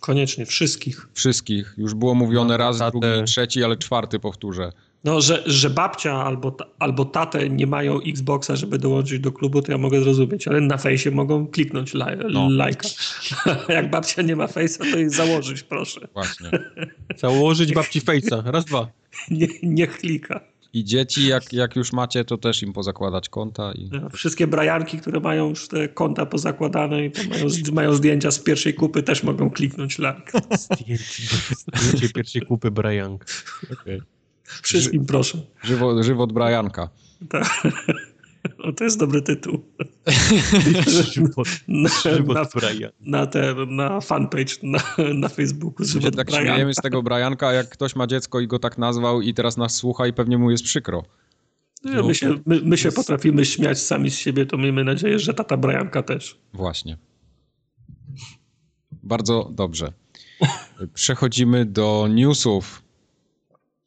Koniecznie, 0.00 0.46
wszystkich. 0.46 1.08
Wszystkich. 1.14 1.74
Już 1.78 1.94
było 1.94 2.14
mówione 2.14 2.54
no, 2.54 2.56
raz, 2.56 2.78
tatę. 2.78 3.00
drugi, 3.00 3.24
trzeci, 3.24 3.64
ale 3.64 3.76
czwarty 3.76 4.18
powtórzę. 4.18 4.72
No, 5.04 5.20
że, 5.20 5.42
że 5.46 5.70
babcia 5.70 6.14
albo, 6.14 6.56
albo 6.78 7.04
tatę 7.04 7.50
nie 7.50 7.66
mają 7.66 8.00
Xboxa, 8.00 8.56
żeby 8.56 8.78
dołączyć 8.78 9.20
do 9.20 9.32
klubu, 9.32 9.62
to 9.62 9.72
ja 9.72 9.78
mogę 9.78 10.00
zrozumieć, 10.00 10.48
ale 10.48 10.60
na 10.60 10.76
fejsie 10.76 11.10
mogą 11.10 11.46
kliknąć 11.46 11.94
laj, 11.94 12.18
no. 12.30 12.48
lajka. 12.50 12.88
Jak 13.68 13.90
babcia 13.90 14.22
nie 14.22 14.36
ma 14.36 14.46
fejsa, 14.46 14.84
to 14.92 14.98
jej 14.98 15.10
założyć, 15.10 15.62
proszę. 15.62 16.08
Właśnie. 16.14 16.50
Założyć 17.16 17.74
babci 17.74 18.00
fejsa. 18.00 18.42
Raz, 18.46 18.64
dwa. 18.64 18.88
Nie, 19.30 19.46
niech 19.62 19.98
klika. 19.98 20.40
I 20.72 20.84
dzieci, 20.84 21.26
jak, 21.26 21.52
jak 21.52 21.76
już 21.76 21.92
macie, 21.92 22.24
to 22.24 22.38
też 22.38 22.62
im 22.62 22.72
pozakładać 22.72 23.28
konta. 23.28 23.72
I... 23.72 23.90
No, 23.92 24.10
wszystkie 24.10 24.46
brajanki, 24.46 24.98
które 24.98 25.20
mają 25.20 25.48
już 25.48 25.68
te 25.68 25.88
konta 25.88 26.26
pozakładane 26.26 27.06
i 27.06 27.10
mają, 27.28 27.46
mają 27.72 27.92
zdjęcia 27.94 28.30
z 28.30 28.38
pierwszej 28.38 28.74
kupy, 28.74 29.02
też 29.02 29.22
mogą 29.22 29.50
kliknąć 29.50 29.98
like. 29.98 30.56
Zdjęcie 31.76 32.08
pierwszej 32.08 32.42
kupy 32.42 32.70
brajank. 32.70 33.24
Okay. 33.72 34.00
Wszystkim 34.62 35.00
Ży 35.00 35.06
proszę. 35.06 35.38
Żywot, 35.62 36.04
żywot 36.04 36.32
Brianka. 36.32 36.88
Tak. 37.28 37.62
O, 38.58 38.72
to 38.72 38.84
jest 38.84 38.98
dobry 38.98 39.22
tytuł. 39.22 39.62
żywot, 41.14 41.48
na, 41.68 41.88
żywot 42.02 42.36
na, 42.36 42.88
na, 43.00 43.26
te, 43.26 43.54
na 43.68 44.00
fanpage 44.00 44.54
na, 44.62 44.78
na 45.14 45.28
Facebooku. 45.28 45.86
Żywot 45.86 46.02
My 46.04 46.10
się 46.10 46.16
tak 46.16 46.26
Brianka. 46.26 46.50
śmiejemy 46.52 46.74
z 46.74 46.76
tego 46.76 47.02
Brianka, 47.02 47.52
jak 47.52 47.68
ktoś 47.68 47.96
ma 47.96 48.06
dziecko 48.06 48.40
i 48.40 48.46
go 48.46 48.58
tak 48.58 48.78
nazwał 48.78 49.22
i 49.22 49.34
teraz 49.34 49.56
nas 49.56 49.74
słucha 49.74 50.06
i 50.06 50.12
pewnie 50.12 50.38
mu 50.38 50.50
jest 50.50 50.64
przykro. 50.64 51.02
No, 51.84 52.06
my 52.06 52.14
się, 52.14 52.34
my, 52.46 52.60
my 52.64 52.78
się 52.78 52.92
potrafimy 52.92 53.44
śmiać 53.44 53.78
sami 53.78 54.10
z 54.10 54.18
siebie, 54.18 54.46
to 54.46 54.56
miejmy 54.56 54.84
nadzieję, 54.84 55.18
że 55.18 55.34
tata 55.34 55.56
Brianka 55.56 56.02
też. 56.02 56.38
Właśnie. 56.54 56.98
Bardzo 59.02 59.50
dobrze. 59.52 59.92
Przechodzimy 60.94 61.64
do 61.64 62.08
newsów. 62.10 62.82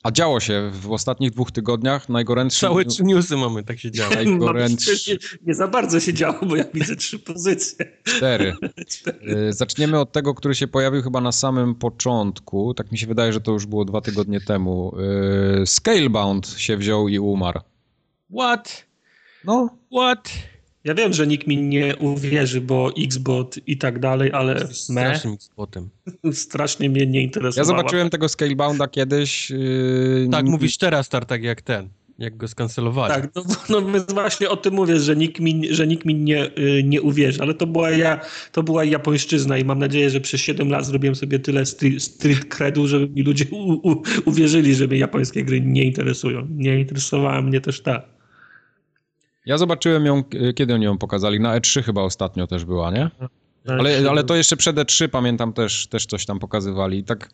A 0.04 0.12
działo 0.12 0.40
się 0.40 0.72
w 0.74 0.92
ostatnich 0.92 1.32
dwóch 1.32 1.52
tygodniach. 1.52 2.10
Najgorętsze... 2.10 2.68
Całe 2.68 2.86
trzy 2.86 3.04
newsy 3.04 3.38
mamy, 3.38 3.64
tak 3.64 3.80
się 3.80 3.92
działo. 3.92 4.16
Najgorętsze... 4.16 4.92
nie, 5.12 5.18
nie 5.48 5.54
za 5.54 5.68
bardzo 5.68 6.00
się 6.00 6.14
działo, 6.14 6.46
bo 6.46 6.56
ja 6.56 6.64
widzę 6.74 6.96
trzy 6.96 7.20
pozycje. 7.20 7.86
Cztery. 8.04 8.56
Cztery. 8.98 9.54
Zaczniemy 9.54 10.00
od 10.00 10.12
tego, 10.12 10.34
który 10.34 10.56
się 10.56 10.68
pojawił 10.68 11.02
chyba 11.02 11.22
na 11.22 11.32
samym 11.32 11.76
początku. 11.76 12.74
Tak 12.74 12.92
mi 12.92 12.98
się 12.98 13.08
wydaje, 13.08 13.34
że 13.34 13.42
to 13.42 13.52
już 13.52 13.66
było 13.66 13.86
dwa 13.86 14.02
tygodnie 14.02 14.42
temu. 14.42 14.96
Y, 15.62 15.66
Scalebound 15.66 16.48
się 16.48 16.78
wziął 16.78 17.08
i 17.08 17.20
umarł. 17.20 17.60
What? 18.32 18.86
No. 19.46 19.70
What? 19.92 20.30
Ja 20.84 20.94
wiem, 20.94 21.14
że 21.14 21.28
nikt 21.28 21.48
mi 21.48 21.58
nie 21.58 21.96
uwierzy, 21.96 22.62
bo 22.62 22.92
Xbot 22.98 23.60
i 23.68 23.78
tak 23.78 24.00
dalej, 24.00 24.32
ale 24.34 24.68
strasznym 24.74 25.34
Xbotem. 25.34 25.90
Strasznie 26.34 26.90
mnie 26.90 27.08
nie 27.08 27.22
interesuje. 27.22 27.62
Ja 27.62 27.66
zobaczyłem 27.66 28.10
tego 28.10 28.30
Scalebounda 28.30 28.88
kiedyś. 28.88 29.50
Yy... 29.50 30.28
Tak, 30.32 30.46
mówisz 30.46 30.78
teraz, 30.78 31.10
Tartak, 31.10 31.44
jak 31.44 31.62
ten. 31.62 31.90
Jak 32.20 32.38
go 32.38 32.48
skancelowali. 32.48 33.14
Tak, 33.14 33.36
no, 33.70 33.82
no 33.82 33.82
właśnie 34.14 34.50
o 34.50 34.58
tym 34.58 34.74
mówię, 34.74 35.00
że 35.00 35.16
nikt 35.16 35.40
mi, 35.40 35.68
że 35.72 35.88
nikt 35.88 36.06
mi 36.06 36.16
nie, 36.16 36.52
yy, 36.58 36.84
nie 36.84 37.02
uwierzy, 37.02 37.42
ale 37.42 37.54
to 37.54 37.68
była 37.68 37.92
ja, 37.92 38.20
to 38.52 38.64
była 38.64 38.84
japońszczyzna 38.84 39.58
i 39.58 39.66
mam 39.66 39.80
nadzieję, 39.80 40.10
że 40.10 40.22
przez 40.22 40.42
7 40.42 40.70
lat 40.70 40.86
zrobiłem 40.86 41.16
sobie 41.16 41.40
tyle 41.40 41.66
street, 41.66 42.04
street 42.04 42.46
credu, 42.46 42.88
żeby 42.88 43.10
mi 43.10 43.24
ludzie 43.24 43.46
u, 43.52 43.90
u, 43.92 44.04
uwierzyli, 44.26 44.76
że 44.76 44.88
mnie 44.88 44.98
japońskie 44.98 45.44
gry 45.44 45.62
nie 45.62 45.84
interesują. 45.84 46.48
Nie 46.50 46.80
interesowała 46.80 47.42
mnie 47.42 47.62
też 47.62 47.82
ta. 47.82 48.19
Ja 49.46 49.58
zobaczyłem 49.58 50.06
ją, 50.06 50.24
kiedy 50.56 50.74
oni 50.74 50.86
ją 50.86 50.98
pokazali? 50.98 51.40
Na 51.40 51.60
E3 51.60 51.84
chyba 51.84 52.02
ostatnio 52.02 52.48
też 52.48 52.66
była, 52.66 52.92
nie? 52.92 53.10
Ale, 53.68 54.10
ale 54.10 54.24
to 54.24 54.36
jeszcze 54.36 54.58
przed 54.58 54.76
E3 54.76 55.08
pamiętam 55.08 55.54
też, 55.54 55.88
też 55.88 56.06
coś 56.06 56.26
tam 56.26 56.40
pokazywali. 56.40 57.04
Tak, 57.04 57.30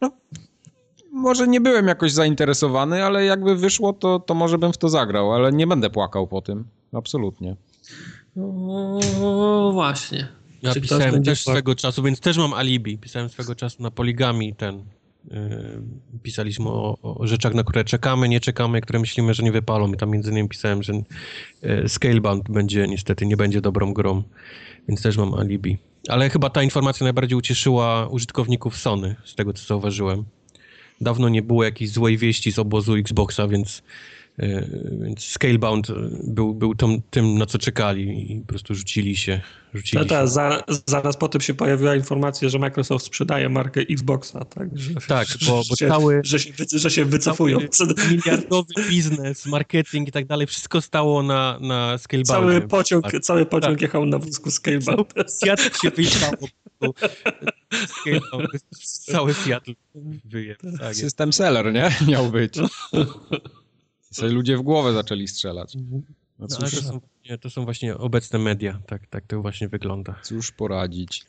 no, 0.00 0.10
może 1.12 1.48
nie 1.48 1.60
byłem 1.60 1.86
jakoś 1.86 2.12
zainteresowany, 2.12 3.04
ale 3.04 3.24
jakby 3.24 3.56
wyszło, 3.56 3.92
to, 3.92 4.18
to 4.18 4.34
może 4.34 4.58
bym 4.58 4.72
w 4.72 4.78
to 4.78 4.88
zagrał, 4.88 5.32
ale 5.32 5.52
nie 5.52 5.66
będę 5.66 5.90
płakał 5.90 6.26
po 6.26 6.40
tym. 6.40 6.64
Absolutnie. 6.92 7.56
No 8.36 9.70
właśnie. 9.72 10.28
Ja 10.62 10.74
Czy 10.74 10.80
pisałem 10.80 11.22
też 11.22 11.40
swego 11.40 11.74
czasu, 11.74 12.02
więc 12.02 12.20
też 12.20 12.36
mam 12.38 12.54
alibi. 12.54 12.98
Pisałem 12.98 13.28
swego 13.28 13.54
czasu 13.54 13.82
na 13.82 13.90
poligami 13.90 14.54
ten. 14.54 14.84
Yy, 15.24 15.82
pisaliśmy 16.22 16.68
o, 16.68 16.98
o, 17.02 17.26
rzeczach, 17.26 17.54
na 17.54 17.64
które 17.64 17.84
czekamy, 17.84 18.28
nie 18.28 18.40
czekamy, 18.40 18.80
które 18.80 18.98
myślimy, 18.98 19.34
że 19.34 19.42
nie 19.42 19.52
wypalą. 19.52 19.92
I 19.92 19.96
tam 19.96 20.10
między 20.10 20.30
innymi 20.30 20.48
pisałem, 20.48 20.82
że 20.82 20.92
yy, 21.62 21.88
Scalebound 21.88 22.50
będzie 22.50 22.88
niestety, 22.88 23.26
nie 23.26 23.36
będzie 23.36 23.60
dobrą 23.60 23.92
grą, 23.92 24.22
więc 24.88 25.02
też 25.02 25.16
mam 25.16 25.34
alibi. 25.34 25.78
Ale 26.08 26.30
chyba 26.30 26.50
ta 26.50 26.62
informacja 26.62 27.04
najbardziej 27.04 27.38
ucieszyła 27.38 28.08
użytkowników 28.08 28.76
Sony, 28.76 29.16
z 29.24 29.34
tego 29.34 29.52
co 29.52 29.64
zauważyłem. 29.64 30.24
Dawno 31.00 31.28
nie 31.28 31.42
było 31.42 31.64
jakiejś 31.64 31.90
złej 31.90 32.18
wieści 32.18 32.52
z 32.52 32.58
obozu 32.58 32.94
Xboxa, 32.94 33.48
więc 33.48 33.82
więc 35.00 35.24
Scalebound 35.24 35.86
był, 36.24 36.54
był 36.54 36.74
tym, 36.74 37.02
tym, 37.10 37.38
na 37.38 37.46
co 37.46 37.58
czekali 37.58 38.32
i 38.32 38.40
po 38.40 38.46
prostu 38.46 38.74
rzucili 38.74 39.16
się. 39.16 39.40
Rzucili 39.74 40.02
no 40.02 40.08
tak, 40.08 40.28
za, 40.28 40.62
zaraz 40.86 41.16
po 41.16 41.28
tym 41.28 41.40
się 41.40 41.54
pojawiła 41.54 41.94
informacja, 41.96 42.48
że 42.48 42.58
Microsoft 42.58 43.06
sprzedaje 43.06 43.48
markę 43.48 43.80
Xboxa, 43.80 44.44
tak? 44.44 44.68
Że, 44.78 44.94
tak, 45.08 45.28
bo, 45.46 45.62
bo 45.70 45.76
cały... 45.76 46.20
Że 46.24 46.38
się, 46.38 46.52
że 46.72 46.90
się 46.90 47.04
wycofują. 47.04 47.58
Miliardowy 48.10 48.74
biznes, 48.88 49.46
marketing 49.46 50.08
i 50.08 50.12
tak 50.12 50.26
dalej, 50.26 50.46
wszystko 50.46 50.80
stało 50.80 51.22
na, 51.22 51.58
na 51.60 51.98
Scalebound. 51.98 52.28
Cały 52.28 52.60
pociąg, 52.60 53.10
tak. 53.10 53.22
cały 53.22 53.46
pociąg 53.46 53.74
tak. 53.74 53.82
jechał 53.82 54.06
na 54.06 54.18
wózku 54.18 54.50
Scalebound. 54.50 55.14
Seattle 55.26 55.70
się 55.82 55.90
wyjechało. 55.90 56.48
Cały 58.82 59.34
Seattle 59.34 59.74
wyje. 60.24 60.56
Tak 60.80 60.96
System 60.96 61.32
seller, 61.32 61.72
nie? 61.72 61.90
Miał 62.08 62.30
być. 62.30 62.54
Sobie 64.10 64.32
ludzie 64.32 64.56
w 64.56 64.62
głowę 64.62 64.92
zaczęli 64.92 65.28
strzelać. 65.28 65.76
No 66.38 66.48
cóż, 66.48 66.60
no, 66.60 66.80
to, 66.80 66.86
są, 66.86 67.00
nie, 67.30 67.38
to 67.38 67.50
są 67.50 67.64
właśnie 67.64 67.96
obecne 67.96 68.38
media, 68.38 68.80
tak, 68.86 69.06
tak 69.06 69.26
to 69.26 69.42
właśnie 69.42 69.68
wygląda. 69.68 70.14
Cóż 70.22 70.52
poradzić. 70.52 71.24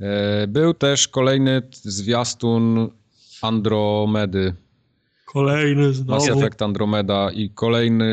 E, 0.00 0.46
był 0.46 0.74
też 0.74 1.08
kolejny 1.08 1.62
zwiastun 1.72 2.90
Andromedy. 3.42 4.54
Kolejny 5.24 5.92
znowu. 5.92 6.10
Mass 6.10 6.28
Effect 6.38 6.62
Andromeda 6.62 7.30
i 7.30 7.50
kolejny 7.50 8.04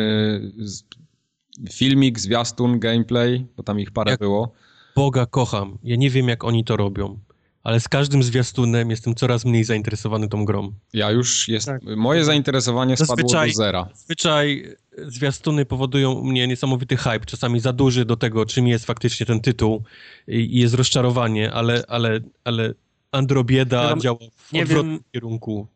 filmik, 1.72 2.20
zwiastun, 2.20 2.80
gameplay, 2.80 3.48
bo 3.58 3.64
tam 3.64 3.80
ich 3.80 3.92
parę 3.92 4.12
jak 4.12 4.20
było. 4.20 4.54
Boga 4.96 5.26
kocham. 5.26 5.78
Ja 5.84 5.96
nie 5.96 6.10
wiem, 6.10 6.28
jak 6.28 6.44
oni 6.44 6.64
to 6.64 6.78
robią 6.78 7.20
ale 7.68 7.80
z 7.80 7.88
każdym 7.88 8.24
zwiastunem 8.24 8.90
jestem 8.90 9.16
coraz 9.16 9.46
mniej 9.46 9.64
zainteresowany 9.64 10.30
tą 10.30 10.46
grą. 10.46 10.74
Ja 10.94 11.12
już 11.12 11.48
jest. 11.48 11.66
Tak. 11.66 11.82
Moje 11.84 12.26
zainteresowanie 12.26 12.98
spadło 12.98 13.32
do 13.32 13.54
zera. 13.54 13.90
Zazwyczaj 13.94 14.76
zwiastuny 14.98 15.66
powodują 15.66 16.12
u 16.12 16.24
mnie 16.24 16.48
niesamowity 16.48 16.98
hype, 16.98 17.26
czasami 17.26 17.60
za 17.60 17.74
duży 17.74 18.06
do 18.06 18.18
tego, 18.18 18.46
czym 18.46 18.68
jest 18.68 18.86
faktycznie 18.86 19.26
ten 19.26 19.40
tytuł 19.40 19.84
i, 20.28 20.60
jest 20.60 20.74
rozczarowanie, 20.74 21.52
ale, 21.52 21.84
ale, 21.88 22.20
ale 22.44 22.74
Androbieda 23.12 23.90
ja 23.90 23.98
działa 23.98 24.20
w 24.36 24.54
nie 24.54 24.64
odwrotnym 24.64 24.94
wiem, 24.94 25.04
kierunku. 25.14 25.68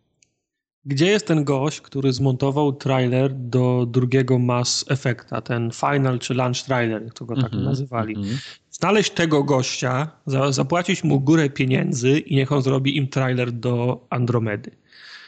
Gdzie 0.85 1.05
jest 1.05 1.27
ten 1.27 1.43
gość, 1.43 1.81
który 1.81 2.13
zmontował 2.13 2.73
trailer 2.73 3.33
do 3.33 3.85
drugiego 3.85 4.39
Mass 4.39 4.85
Effecta, 4.89 5.41
ten 5.41 5.71
final 5.71 6.19
czy 6.19 6.33
launch 6.33 6.65
trailer, 6.65 7.03
jak 7.03 7.13
to 7.13 7.25
go 7.25 7.35
tak 7.35 7.53
mm 7.53 7.63
-hmm, 7.63 7.65
nazywali. 7.65 8.15
Mm 8.15 8.27
-hmm 8.27 8.61
znaleźć 8.71 9.11
tego 9.11 9.43
gościa, 9.43 10.11
za, 10.25 10.51
zapłacić 10.51 11.03
mu 11.03 11.19
górę 11.19 11.49
pieniędzy 11.49 12.19
i 12.19 12.35
niech 12.35 12.51
on 12.51 12.61
zrobi 12.61 12.97
im 12.97 13.07
trailer 13.07 13.51
do 13.51 14.05
Andromedy. 14.09 14.71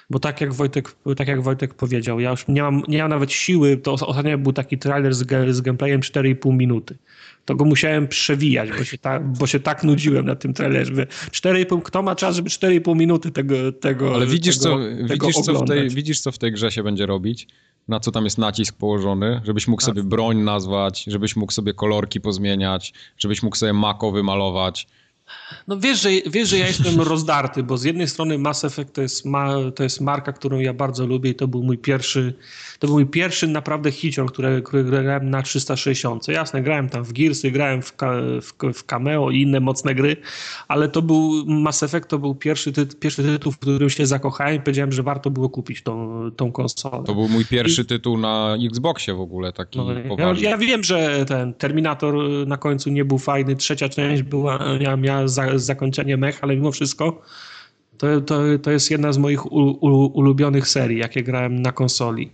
Bo 0.09 0.19
tak 0.19 0.41
jak 0.41 0.53
Wojtek, 0.53 0.95
tak 1.17 1.27
jak 1.27 1.41
Wojtek 1.41 1.73
powiedział, 1.73 2.19
ja 2.19 2.31
już 2.31 2.47
nie 2.47 2.61
mam, 2.61 2.81
nie 2.87 3.01
mam 3.01 3.09
nawet 3.09 3.31
siły, 3.31 3.77
to 3.77 3.93
ostatnio 3.93 4.37
był 4.37 4.53
taki 4.53 4.77
trailer 4.77 5.13
z, 5.13 5.55
z 5.55 5.61
gameplayem 5.61 6.01
4,5 6.01 6.57
minuty. 6.57 6.97
To 7.45 7.55
go 7.55 7.65
musiałem 7.65 8.07
przewijać, 8.07 8.69
bo 8.77 8.83
się, 8.83 8.97
ta, 8.97 9.19
bo 9.19 9.47
się 9.47 9.59
tak 9.59 9.83
nudziłem 9.83 10.25
na 10.25 10.35
tym 10.35 10.53
trailerze. 10.53 11.07
4,5, 11.31 11.81
kto 11.81 12.03
ma 12.03 12.15
czas, 12.15 12.35
żeby 12.35 12.49
4,5 12.49 12.95
minuty 12.95 13.31
tego, 13.31 13.71
tego 13.71 14.15
Ale 14.15 14.27
widzisz, 14.27 14.59
tego, 14.59 14.77
co, 14.77 15.07
tego 15.07 15.27
widzisz, 15.27 15.45
co 15.45 15.53
w 15.53 15.67
tej, 15.67 15.89
widzisz, 15.89 16.19
co 16.19 16.31
w 16.31 16.37
tej 16.37 16.51
grze 16.51 16.71
się 16.71 16.83
będzie 16.83 17.05
robić? 17.05 17.47
na 17.87 17.99
co 17.99 18.11
tam 18.11 18.23
jest 18.23 18.37
nacisk 18.37 18.77
położony, 18.77 19.41
żebyś 19.45 19.67
mógł 19.67 19.81
sobie 19.81 20.03
broń 20.03 20.37
nazwać, 20.37 21.03
żebyś 21.03 21.35
mógł 21.35 21.51
sobie 21.51 21.73
kolorki 21.73 22.21
pozmieniać, 22.21 22.93
żebyś 23.17 23.43
mógł 23.43 23.55
sobie 23.55 23.73
mako 23.73 24.11
wymalować. 24.11 24.87
No 25.67 25.77
wiesz 25.79 26.01
że, 26.01 26.09
wiesz, 26.25 26.49
że 26.49 26.57
ja 26.57 26.67
jestem 26.67 27.01
rozdarty, 27.01 27.63
bo 27.63 27.77
z 27.77 27.83
jednej 27.83 28.07
strony 28.07 28.37
Mass 28.37 28.65
Effect 28.65 28.93
to 28.93 29.01
jest, 29.01 29.25
ma, 29.25 29.49
to 29.75 29.83
jest 29.83 30.01
marka, 30.01 30.33
którą 30.33 30.59
ja 30.59 30.73
bardzo 30.73 31.05
lubię 31.05 31.29
i 31.29 31.35
to 31.35 31.47
był 31.47 31.63
mój 31.63 31.77
pierwszy, 31.77 32.33
to 32.83 32.87
był 32.87 32.95
mój 32.95 33.05
pierwszy 33.05 33.47
naprawdę 33.47 33.91
hicior, 33.91 34.31
który, 34.31 34.61
który 34.61 34.83
grałem 34.83 35.29
na 35.29 35.41
360. 35.41 36.27
Jasne, 36.27 36.61
grałem 36.61 36.89
tam 36.89 37.03
w 37.03 37.13
Gearsy, 37.13 37.51
grałem 37.51 37.81
w, 37.81 37.93
w, 38.41 38.73
w 38.73 38.83
Cameo 38.83 39.31
i 39.31 39.41
inne 39.41 39.59
mocne 39.59 39.95
gry, 39.95 40.17
ale 40.67 40.89
to 40.89 41.01
był 41.01 41.45
Mass 41.45 41.83
Effect, 41.83 42.07
to 42.07 42.19
był 42.19 42.35
pierwszy, 42.35 42.71
ty, 42.71 42.85
pierwszy 42.85 43.23
tytuł, 43.23 43.51
w 43.51 43.59
którym 43.59 43.89
się 43.89 44.05
zakochałem 44.05 44.55
i 44.55 44.59
powiedziałem, 44.59 44.91
że 44.91 45.03
warto 45.03 45.29
było 45.29 45.49
kupić 45.49 45.81
tą, 45.81 46.21
tą 46.35 46.51
konsolę. 46.51 47.03
To 47.05 47.15
był 47.15 47.29
mój 47.29 47.45
pierwszy 47.45 47.81
I... 47.81 47.85
tytuł 47.85 48.17
na 48.17 48.55
Xboxie 48.65 49.13
w 49.13 49.21
ogóle, 49.21 49.53
taki 49.53 49.79
no, 49.79 49.85
poważny. 50.09 50.43
Ja, 50.43 50.49
ja, 50.49 50.57
wiem, 50.57 50.83
że 50.83 51.25
ten 51.25 51.53
Terminator 51.53 52.15
na 52.47 52.57
końcu 52.57 52.89
nie 52.89 53.05
był 53.05 53.17
fajny, 53.17 53.55
trzecia 53.55 53.89
część 53.89 54.23
była, 54.23 54.59
miała, 54.79 54.97
miała 54.97 55.27
za, 55.27 55.57
zakończenie 55.57 56.17
mech, 56.17 56.39
ale 56.41 56.55
mimo 56.55 56.71
wszystko 56.71 57.21
to, 57.97 58.21
to, 58.21 58.41
to 58.61 58.71
jest 58.71 58.91
jedna 58.91 59.13
z 59.13 59.17
moich 59.17 59.51
u, 59.51 59.59
u, 59.59 60.05
ulubionych 60.19 60.67
serii, 60.67 60.99
jakie 60.99 61.23
grałem 61.23 61.61
na 61.61 61.71
konsoli. 61.71 62.31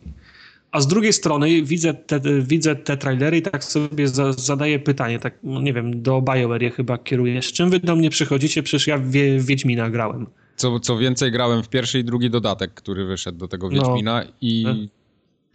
A 0.71 0.82
z 0.82 0.88
drugiej 0.88 1.13
strony 1.13 1.63
widzę 1.63 1.93
te, 1.93 2.19
widzę 2.41 2.75
te 2.75 2.97
trailery 2.97 3.38
i 3.38 3.41
tak 3.41 3.63
sobie 3.63 4.08
za, 4.08 4.34
zadaję 4.34 4.79
pytanie, 4.79 5.19
tak 5.19 5.39
no 5.43 5.62
nie 5.62 5.73
wiem, 5.73 6.01
do 6.01 6.21
BioWare 6.21 6.73
chyba 6.73 6.97
kieruję. 6.97 7.41
Z 7.41 7.51
czym 7.53 7.69
wy 7.69 7.79
do 7.79 7.95
mnie 7.95 8.10
przychodzicie? 8.10 8.63
Przecież 8.63 8.88
ja 8.88 8.97
w 8.97 9.12
Wiedźmina 9.39 9.89
grałem. 9.89 10.27
Co, 10.55 10.79
co 10.79 10.97
więcej, 10.97 11.32
grałem 11.32 11.63
w 11.63 11.69
pierwszy 11.69 11.99
i 11.99 12.03
drugi 12.03 12.29
dodatek, 12.29 12.73
który 12.73 13.05
wyszedł 13.05 13.38
do 13.38 13.47
tego 13.47 13.69
no. 13.69 13.73
Wiedźmina 13.73 14.23
no. 14.23 14.32
i 14.41 14.65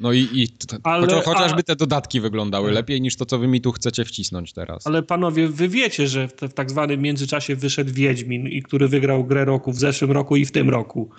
no 0.00 0.12
i, 0.12 0.28
i 0.32 0.48
ale, 0.82 1.22
chociażby 1.22 1.62
te 1.62 1.76
dodatki 1.76 2.20
wyglądały 2.20 2.66
tak. 2.66 2.74
lepiej 2.74 3.00
niż 3.00 3.16
to, 3.16 3.26
co 3.26 3.38
wy 3.38 3.46
mi 3.46 3.60
tu 3.60 3.72
chcecie 3.72 4.04
wcisnąć 4.04 4.52
teraz. 4.52 4.86
Ale 4.86 5.02
panowie, 5.02 5.48
wy 5.48 5.68
wiecie, 5.68 6.08
że 6.08 6.28
w, 6.28 6.32
w 6.32 6.54
tak 6.54 6.70
zwanym 6.70 7.00
międzyczasie 7.00 7.56
wyszedł 7.56 7.92
Wiedźmin 7.92 8.48
i 8.48 8.62
który 8.62 8.88
wygrał 8.88 9.24
grę 9.24 9.44
roku 9.44 9.72
w 9.72 9.78
zeszłym 9.78 10.12
roku 10.12 10.36
i 10.36 10.44
w 10.44 10.52
tym 10.52 10.70
roku. 10.70 11.10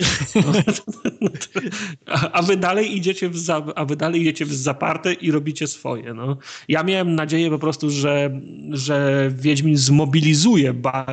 a, 2.05 2.31
a, 2.31 2.41
wy 2.41 2.57
dalej 2.57 2.97
idziecie 2.97 3.29
w 3.29 3.37
za, 3.37 3.65
a 3.75 3.85
wy 3.85 3.95
dalej 3.95 4.21
idziecie 4.21 4.45
w 4.45 4.53
zaparte 4.53 5.13
i 5.13 5.31
robicie 5.31 5.67
swoje. 5.67 6.13
No. 6.13 6.37
Ja 6.67 6.83
miałem 6.83 7.15
nadzieję 7.15 7.49
po 7.49 7.59
prostu, 7.59 7.89
że, 7.89 8.41
że 8.71 9.29
Wiedźmin 9.35 9.77
zmobilizuje 9.77 10.73
ba, 10.73 11.05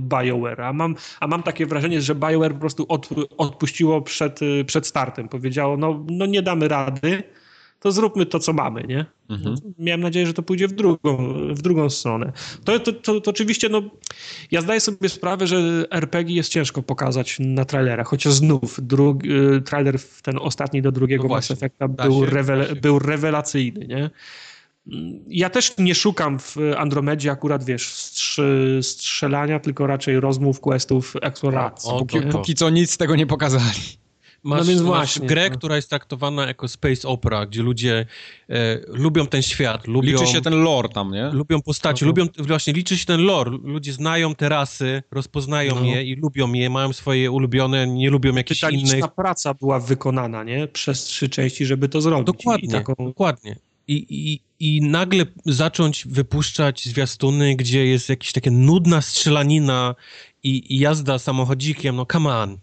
BioWare, 0.00 0.60
a 0.60 0.72
mam, 0.72 0.94
a 1.20 1.26
mam 1.26 1.42
takie 1.42 1.66
wrażenie, 1.66 2.02
że 2.02 2.14
BioWare 2.14 2.52
po 2.52 2.60
prostu 2.60 2.86
od, 2.88 3.08
odpuściło 3.36 4.02
przed, 4.02 4.40
przed 4.66 4.86
startem. 4.86 5.28
Powiedziało, 5.28 5.76
no, 5.76 6.04
no 6.10 6.26
nie 6.26 6.42
damy 6.42 6.68
rady, 6.68 7.07
to 7.80 7.92
zróbmy 7.92 8.26
to, 8.26 8.38
co 8.38 8.52
mamy, 8.52 8.84
nie? 8.88 9.06
Mhm. 9.30 9.56
Miałem 9.78 10.00
nadzieję, 10.00 10.26
że 10.26 10.34
to 10.34 10.42
pójdzie 10.42 10.68
w 10.68 10.72
drugą, 10.72 11.16
w 11.54 11.62
drugą 11.62 11.90
stronę. 11.90 12.32
To, 12.64 12.80
to, 12.80 12.92
to, 12.92 13.20
to, 13.20 13.30
oczywiście, 13.30 13.68
no, 13.68 13.82
ja 14.50 14.60
zdaję 14.60 14.80
sobie 14.80 15.08
sprawę, 15.08 15.46
że 15.46 15.84
RPG 15.90 16.36
jest 16.36 16.50
ciężko 16.50 16.82
pokazać 16.82 17.36
na 17.40 17.64
trailerach, 17.64 18.06
chociaż 18.06 18.32
znów 18.32 18.80
drugi, 18.82 19.32
y, 19.32 19.62
trailer 19.62 19.98
ten 20.22 20.38
ostatni 20.38 20.82
do 20.82 20.92
drugiego 20.92 21.22
no 21.28 21.34
Mass 21.34 21.50
Effecta 21.50 21.88
był, 21.88 22.24
się, 22.24 22.30
rewel, 22.30 22.76
był 22.80 22.98
rewelacyjny, 22.98 23.86
nie? 23.86 24.10
Ja 25.26 25.50
też 25.50 25.74
nie 25.78 25.94
szukam 25.94 26.38
w 26.38 26.56
Andromedzie 26.76 27.30
akurat, 27.30 27.64
wiesz, 27.64 27.94
strzelania, 28.82 29.60
tylko 29.60 29.86
raczej 29.86 30.20
rozmów, 30.20 30.60
questów, 30.60 31.14
eksploracji. 31.22 31.90
O, 31.90 31.98
póki, 31.98 32.20
póki 32.20 32.54
co 32.54 32.70
nic 32.70 32.90
z 32.90 32.96
tego 32.96 33.16
nie 33.16 33.26
pokazali. 33.26 33.80
Masz, 34.42 34.58
no 34.58 34.64
więc 34.64 34.80
właśnie, 34.80 35.22
masz 35.22 35.28
grę, 35.28 35.50
no. 35.50 35.56
która 35.56 35.76
jest 35.76 35.88
traktowana 35.88 36.46
jako 36.46 36.68
space 36.68 37.08
opera, 37.08 37.46
gdzie 37.46 37.62
ludzie 37.62 38.06
e, 38.48 38.80
lubią 38.88 39.26
ten 39.26 39.42
świat, 39.42 39.86
lubią... 39.86 40.12
Liczy 40.12 40.26
się 40.26 40.40
ten 40.40 40.62
lore 40.62 40.88
tam, 40.88 41.12
nie? 41.12 41.30
Lubią 41.32 41.62
postacie, 41.62 42.06
no 42.06 42.08
lubią, 42.08 42.26
właśnie 42.38 42.72
liczy 42.72 42.98
się 42.98 43.06
ten 43.06 43.20
lore. 43.20 43.50
Ludzie 43.50 43.92
znają 43.92 44.34
te 44.34 44.48
rasy, 44.48 45.02
rozpoznają 45.10 45.74
no. 45.74 45.84
je 45.84 46.02
i 46.02 46.16
lubią 46.16 46.52
je, 46.52 46.70
mają 46.70 46.92
swoje 46.92 47.30
ulubione, 47.30 47.86
nie 47.86 48.10
lubią 48.10 48.34
jakichś 48.34 48.62
innych... 48.62 49.00
Ta 49.00 49.08
praca 49.08 49.54
była 49.54 49.80
wykonana, 49.80 50.44
nie? 50.44 50.68
Przez 50.68 51.04
trzy 51.04 51.28
części, 51.28 51.66
żeby 51.66 51.88
to 51.88 52.00
zrobić. 52.00 52.26
Dokładnie, 52.26 52.68
taką... 52.68 52.94
dokładnie. 52.98 53.56
I, 53.88 54.06
i, 54.08 54.40
I 54.60 54.82
nagle 54.82 55.26
zacząć 55.46 56.06
wypuszczać 56.06 56.84
zwiastuny, 56.84 57.56
gdzie 57.56 57.86
jest 57.86 58.08
jakaś 58.08 58.32
taka 58.32 58.50
nudna 58.50 59.00
strzelanina 59.00 59.94
i, 60.42 60.74
i 60.74 60.78
jazda 60.78 61.18
samochodzikiem, 61.18 61.96
no 61.96 62.06
come 62.12 62.36
on. 62.36 62.58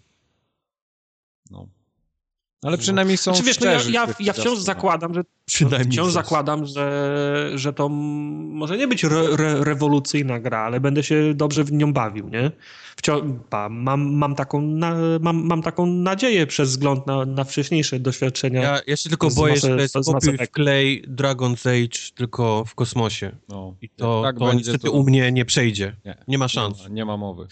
Ale 2.66 2.78
przynajmniej 2.78 3.18
są 3.18 3.32
znaczy, 3.36 3.48
wiesz, 3.48 3.60
no 3.60 3.66
ja, 3.66 3.80
ja, 3.90 4.08
ja 4.20 4.34
wciąż 4.34 4.60
zakładam, 4.60 5.14
że 5.14 5.22
Przynajmniej 5.46 5.92
wciąż 5.92 6.06
coś. 6.06 6.14
zakładam, 6.14 6.66
że, 6.66 7.52
że 7.56 7.74
to 7.74 7.90
może 7.90 8.78
nie 8.78 8.88
być 8.88 9.04
re, 9.04 9.20
re, 9.20 9.64
rewolucyjna 9.64 10.40
gra, 10.40 10.60
ale 10.60 10.80
będę 10.80 11.04
się 11.04 11.34
dobrze 11.34 11.64
w 11.64 11.72
nią 11.72 11.94
bawił, 11.94 12.30
nie? 12.30 12.52
Wciąż, 12.96 13.22
pa, 13.50 13.70
mam, 13.70 14.14
mam, 14.14 14.36
taką 14.36 14.62
na, 14.62 14.96
mam, 15.22 15.46
mam 15.46 15.62
taką 15.62 15.86
nadzieję 15.86 16.48
przez 16.48 16.70
wzgląd 16.70 17.08
na, 17.08 17.26
na 17.26 17.44
wcześniejsze 17.44 18.00
doświadczenia. 18.00 18.62
Ja, 18.62 18.80
ja 18.88 18.98
się 18.98 19.10
tylko 19.10 19.30
boję, 19.30 19.54
Mass- 19.56 19.60
że 19.96 20.04
kopiuj 20.14 20.38
klej 20.52 21.04
Dragon's 21.08 21.70
Age 21.70 22.12
tylko 22.16 22.66
w 22.66 22.76
kosmosie. 22.76 23.32
No. 23.50 23.76
I 23.82 23.90
to, 23.90 24.22
tak 24.24 24.40
to 24.40 24.54
niestety 24.54 24.80
to- 24.88 24.92
u 24.92 25.04
mnie 25.04 25.32
nie 25.32 25.46
przejdzie. 25.46 25.96
Nie. 26.06 26.18
Nie 26.28 26.38
ma 26.38 26.48
szans. 26.48 26.78
Nie 26.78 26.84
ma, 26.90 26.96
nie 26.96 27.06
ma 27.06 27.18
mowy. 27.18 27.48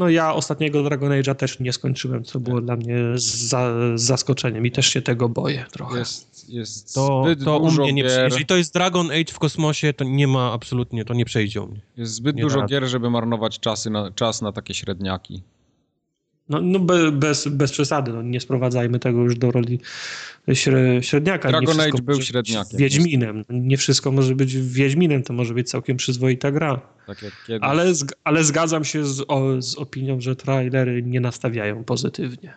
No 0.00 0.08
ja 0.08 0.34
ostatniego 0.34 0.82
Dragon 0.82 1.10
Age'a 1.10 1.34
też 1.34 1.60
nie 1.60 1.72
skończyłem, 1.72 2.24
co 2.24 2.40
było 2.40 2.60
dla 2.60 2.76
mnie 2.76 2.96
za, 3.14 3.72
zaskoczeniem 3.94 4.66
i 4.66 4.70
też 4.70 4.86
się 4.86 5.02
tego 5.02 5.28
boję 5.28 5.64
trochę. 5.72 5.98
Jest, 5.98 6.48
jest 6.48 6.94
To, 6.94 7.22
zbyt 7.24 7.44
to 7.44 7.58
u 7.58 7.64
dużo 7.64 7.82
mnie 7.82 7.92
nie 7.92 8.02
gier, 8.02 8.24
Jeżeli 8.24 8.46
to 8.46 8.56
jest 8.56 8.74
Dragon 8.74 9.10
Age 9.10 9.32
w 9.32 9.38
kosmosie, 9.38 9.92
to 9.92 10.04
nie 10.04 10.26
ma 10.26 10.52
absolutnie, 10.52 11.04
to 11.04 11.14
nie 11.14 11.24
przejdzie 11.24 11.62
u 11.62 11.66
mnie. 11.66 11.80
jest 11.96 12.14
zbyt 12.14 12.36
nie 12.36 12.42
dużo 12.42 12.66
gier, 12.66 12.88
żeby 12.88 13.10
marnować 13.10 13.60
czasy 13.60 13.90
na, 13.90 14.10
czas 14.10 14.42
na 14.42 14.52
takie 14.52 14.74
średniaki. 14.74 15.42
No, 16.50 16.60
no 16.62 16.78
be, 16.78 17.12
bez, 17.12 17.48
bez 17.48 17.72
przesady, 17.72 18.12
no, 18.12 18.22
nie 18.22 18.40
sprowadzajmy 18.40 18.98
tego 18.98 19.22
już 19.22 19.38
do 19.38 19.50
roli 19.50 19.80
śre, 20.52 21.02
średniaka. 21.02 21.48
nie 21.48 21.52
Dragon 21.52 21.80
Age 21.80 22.02
był 22.02 22.22
średniakiem, 22.22 22.78
Wiedźminem. 22.78 23.44
Nie 23.50 23.76
wszystko 23.76 24.12
może 24.12 24.34
być 24.34 24.56
Wiedźminem, 24.56 25.22
to 25.22 25.32
może 25.32 25.54
być 25.54 25.70
całkiem 25.70 25.96
przyzwoita 25.96 26.50
gra. 26.50 26.80
Tak 27.06 27.22
jak 27.22 27.32
kiedyś. 27.46 27.68
Ale, 27.68 27.92
ale 28.24 28.44
zgadzam 28.44 28.84
się 28.84 29.04
z, 29.04 29.24
o, 29.28 29.62
z 29.62 29.74
opinią, 29.74 30.20
że 30.20 30.36
trailery 30.36 31.02
nie 31.02 31.20
nastawiają 31.20 31.84
pozytywnie. 31.84 32.54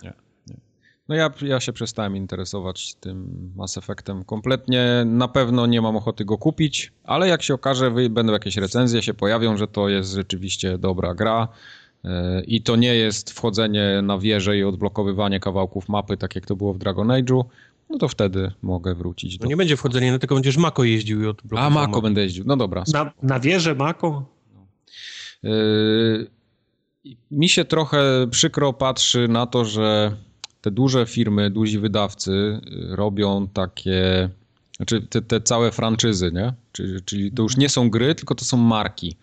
No 1.10 1.16
ja, 1.16 1.32
ja 1.42 1.60
się 1.60 1.74
przestałem 1.74 2.16
interesować 2.16 2.96
tym 2.96 3.52
Mass 3.56 3.78
Effectem 3.78 4.24
kompletnie. 4.24 5.04
Na 5.06 5.28
pewno 5.28 5.66
nie 5.66 5.82
mam 5.82 5.96
ochoty 5.96 6.26
go 6.26 6.38
kupić, 6.38 6.92
ale 7.04 7.28
jak 7.28 7.44
się 7.44 7.54
okaże, 7.54 7.92
będą 8.10 8.34
jakieś 8.34 8.58
recenzje, 8.58 9.02
się 9.02 9.14
pojawią, 9.14 9.58
że 9.58 9.68
to 9.68 9.90
jest 9.90 10.14
rzeczywiście 10.14 10.78
dobra 10.78 11.14
gra. 11.14 11.48
Yy, 12.04 12.12
I 12.48 12.62
to 12.62 12.76
nie 12.76 12.96
jest 12.96 13.32
wchodzenie 13.32 14.02
na 14.04 14.18
wieżę 14.18 14.58
i 14.58 14.64
odblokowywanie 14.64 15.40
kawałków 15.40 15.90
mapy, 15.90 16.18
tak 16.18 16.36
jak 16.36 16.46
to 16.46 16.56
było 16.56 16.74
w 16.74 16.78
Dragon 16.78 17.08
Age'u, 17.08 17.44
no 17.90 17.98
to 17.98 18.08
wtedy 18.08 18.52
mogę 18.62 18.96
wrócić 18.96 19.38
To 19.38 19.44
do... 19.44 19.50
nie 19.50 19.58
będzie 19.58 19.78
wchodzenie, 19.78 20.12
no 20.12 20.20
tylko 20.20 20.36
będziesz 20.36 20.58
Mako 20.58 20.84
jeździł 20.84 21.24
i 21.24 21.28
od 21.28 21.42
A, 21.56 21.70
Mako 21.70 22.02
będę 22.02 22.22
jeździł. 22.22 22.44
No 22.48 22.58
dobra. 22.58 22.84
Na, 22.94 23.12
na 23.22 23.40
wieżę 23.40 23.76
Mako? 23.76 24.26
Yy, 25.44 26.28
Mi 27.32 27.50
się 27.50 27.66
trochę 27.66 28.28
przykro 28.32 28.74
patrzy 28.74 29.28
na 29.28 29.48
to, 29.48 29.66
że 29.66 30.16
te 30.62 30.72
duże 30.72 31.06
firmy, 31.06 31.50
duzi 31.50 31.80
wydawcy 31.80 32.32
yy, 32.32 32.96
robią 32.96 33.48
takie, 33.48 34.30
znaczy 34.78 35.02
te, 35.02 35.22
te 35.22 35.42
całe 35.42 35.72
franczyzy, 35.72 36.32
nie? 36.32 36.54
Czyli, 36.72 37.02
czyli 37.02 37.32
to 37.32 37.44
już 37.44 37.58
nie 37.58 37.70
są 37.70 37.90
gry, 37.90 38.16
tylko 38.16 38.36
to 38.36 38.46
są 38.46 38.58
marki. 38.58 39.16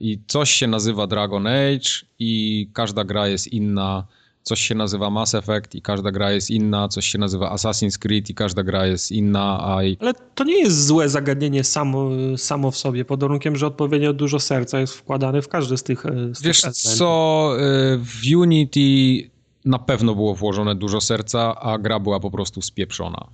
I 0.00 0.18
coś 0.26 0.50
się 0.50 0.66
nazywa 0.66 1.06
Dragon 1.06 1.46
Age 1.46 1.90
i 2.18 2.68
każda 2.72 3.04
gra 3.04 3.28
jest 3.28 3.48
inna. 3.48 4.06
Coś 4.42 4.60
się 4.60 4.74
nazywa 4.74 5.10
Mass 5.10 5.34
Effect 5.34 5.74
i 5.74 5.82
każda 5.82 6.10
gra 6.10 6.32
jest 6.32 6.50
inna. 6.50 6.88
Coś 6.88 7.06
się 7.06 7.18
nazywa 7.18 7.54
Assassin's 7.54 7.98
Creed 7.98 8.30
i 8.30 8.34
każda 8.34 8.62
gra 8.62 8.86
jest 8.86 9.12
inna. 9.12 9.58
A 9.60 9.76
Ale 10.00 10.14
to 10.34 10.44
nie 10.44 10.58
jest 10.58 10.86
złe 10.86 11.08
zagadnienie 11.08 11.64
samo, 11.64 12.10
samo 12.36 12.70
w 12.70 12.76
sobie, 12.76 13.04
pod 13.04 13.20
warunkiem, 13.20 13.56
że 13.56 13.66
odpowiednio 13.66 14.12
dużo 14.12 14.40
serca 14.40 14.80
jest 14.80 14.94
wkładane 14.94 15.42
w 15.42 15.48
każdy 15.48 15.76
z 15.76 15.82
tych, 15.82 16.06
e, 16.06 16.34
z 16.34 16.42
Wiesz 16.42 16.62
tych 16.62 16.72
co, 16.72 17.52
y, 17.56 17.98
w 17.98 18.36
Unity 18.36 19.30
na 19.64 19.78
pewno 19.78 20.14
było 20.14 20.34
włożone 20.34 20.74
dużo 20.74 21.00
serca, 21.00 21.60
a 21.60 21.78
gra 21.78 22.00
była 22.00 22.20
po 22.20 22.30
prostu 22.30 22.62
spieprzona. 22.62 23.26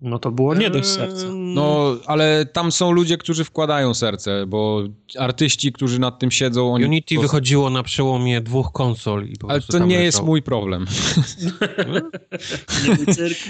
No 0.00 0.18
to 0.18 0.30
było 0.30 0.54
nie 0.54 0.70
dość 0.70 0.88
serca. 0.88 1.26
No, 1.34 1.96
ale 2.06 2.46
tam 2.46 2.72
są 2.72 2.92
ludzie, 2.92 3.16
którzy 3.18 3.44
wkładają 3.44 3.94
serce, 3.94 4.46
bo 4.46 4.82
artyści, 5.18 5.72
którzy 5.72 5.98
nad 6.00 6.18
tym 6.18 6.30
siedzą, 6.30 6.74
oni... 6.74 6.84
Unity 6.84 7.14
to, 7.14 7.20
wychodziło 7.20 7.70
na 7.70 7.82
przełomie 7.82 8.40
dwóch 8.40 8.72
konsol 8.72 9.26
i 9.26 9.36
po 9.36 9.50
Ale 9.50 9.60
prostu 9.60 9.78
to 9.78 9.86
nie 9.86 10.04
jest 10.04 10.22
mój 10.22 10.42
problem. 10.42 10.86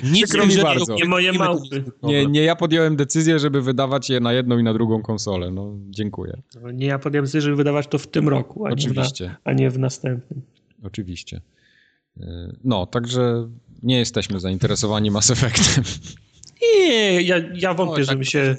Nie 0.05 0.11
Nic 0.13 0.35
mi 0.35 0.63
bardzo. 0.63 0.95
nie 0.95 1.05
moje 1.05 1.33
małpy. 1.33 1.85
Nie, 2.03 2.27
nie 2.27 2.43
ja 2.43 2.57
podjąłem 2.57 2.97
decyzję, 2.97 3.39
żeby 3.39 3.63
wydawać 3.63 4.11
je 4.11 4.21
na 4.21 4.33
jedną 4.33 4.59
i 4.59 4.63
na 4.63 4.73
drugą 4.75 5.03
konsolę. 5.03 5.51
No, 5.51 5.75
dziękuję. 5.91 6.43
No, 6.63 6.71
Nie 6.71 6.87
ja 6.87 6.99
podjąłem 6.99 7.25
decyzję, 7.25 7.41
żeby 7.41 7.57
wydawać 7.57 7.87
to 7.87 7.99
w 7.99 8.07
tym 8.07 8.29
roku, 8.29 8.67
a, 8.67 8.71
nie 8.71 8.77
w, 8.77 8.79
na, 8.85 9.03
Oczywiście, 9.03 9.37
a 9.45 9.53
nie 9.53 9.71
w 9.71 9.79
następnym. 9.79 10.43
oczywiście. 10.83 11.41
Y, 12.17 12.23
No, 12.65 12.87
także 12.87 13.49
nie 13.83 13.99
jesteśmy 13.99 14.41
zainteresowani 14.41 15.11
Mass 15.11 15.31
Effectem. 15.31 15.85
Nie, 16.63 17.23
ja, 17.23 17.37
ja 17.55 17.75
wątpię, 17.75 17.97
tak 17.97 18.05
żebym 18.07 18.25
się... 18.25 18.57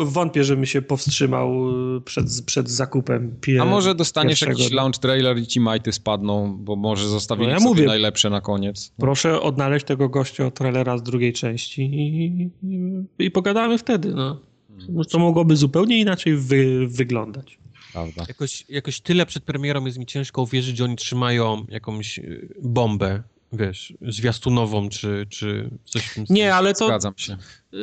Wątpię, 0.00 0.44
żebym 0.44 0.66
się 0.66 0.82
powstrzymał 0.82 1.70
y, 1.96 2.00
przed, 2.00 2.26
przed 2.46 2.70
zakupem 2.70 3.36
pie, 3.40 3.62
A 3.62 3.64
może 3.64 3.94
dostaniesz 3.94 4.40
pierwszego. 4.40 4.58
jakiś 4.62 4.72
launch 4.76 4.98
trailer 4.98 5.38
i 5.38 5.46
ci 5.46 5.60
majty 5.60 5.92
spadną, 5.92 6.56
bo 6.60 6.76
może 6.76 7.08
zostawili 7.08 7.46
No 7.46 7.52
ja 7.52 7.58
sobie 7.60 7.68
mówię. 7.70 7.86
najlepsze 7.86 8.30
na 8.30 8.40
koniec. 8.40 8.92
Proszę 8.98 9.40
odnaleźć 9.40 9.86
tego 9.86 10.08
gościa 10.08 10.46
od 10.46 10.54
trailera 10.54 10.98
z 10.98 11.02
drugiej 11.02 11.32
części 11.32 11.82
i, 11.82 12.26
i, 12.62 13.04
i 13.18 13.30
pogadamy 13.30 13.78
wtedy. 13.78 14.14
No. 14.14 14.40
Hmm. 14.86 15.04
To 15.10 15.18
mogłoby 15.18 15.56
zupełnie 15.56 16.00
inaczej 16.00 16.36
wy, 16.36 16.86
wyglądać. 16.88 17.58
Prawda. 17.92 18.24
Jakoś, 18.28 18.64
jakoś 18.68 19.00
tyle 19.00 19.26
przed 19.26 19.44
premierą 19.44 19.86
jest 19.86 19.98
mi 19.98 20.06
ciężko 20.06 20.42
uwierzyć, 20.42 20.76
że 20.76 20.84
oni 20.84 20.96
trzymają 20.96 21.64
jakąś 21.68 22.18
y, 22.18 22.48
bombę, 22.62 23.22
wiesz, 23.52 23.92
zwiastunową 24.08 24.88
czy, 24.88 25.26
czy 25.30 25.70
coś 25.84 26.02
w 26.06 26.14
tym 26.14 26.24
stylu. 26.26 26.36
Nie, 26.38 26.54
ale 26.54 26.74
to 26.74 26.86
Zgadzam 26.86 27.14
się. 27.16 27.36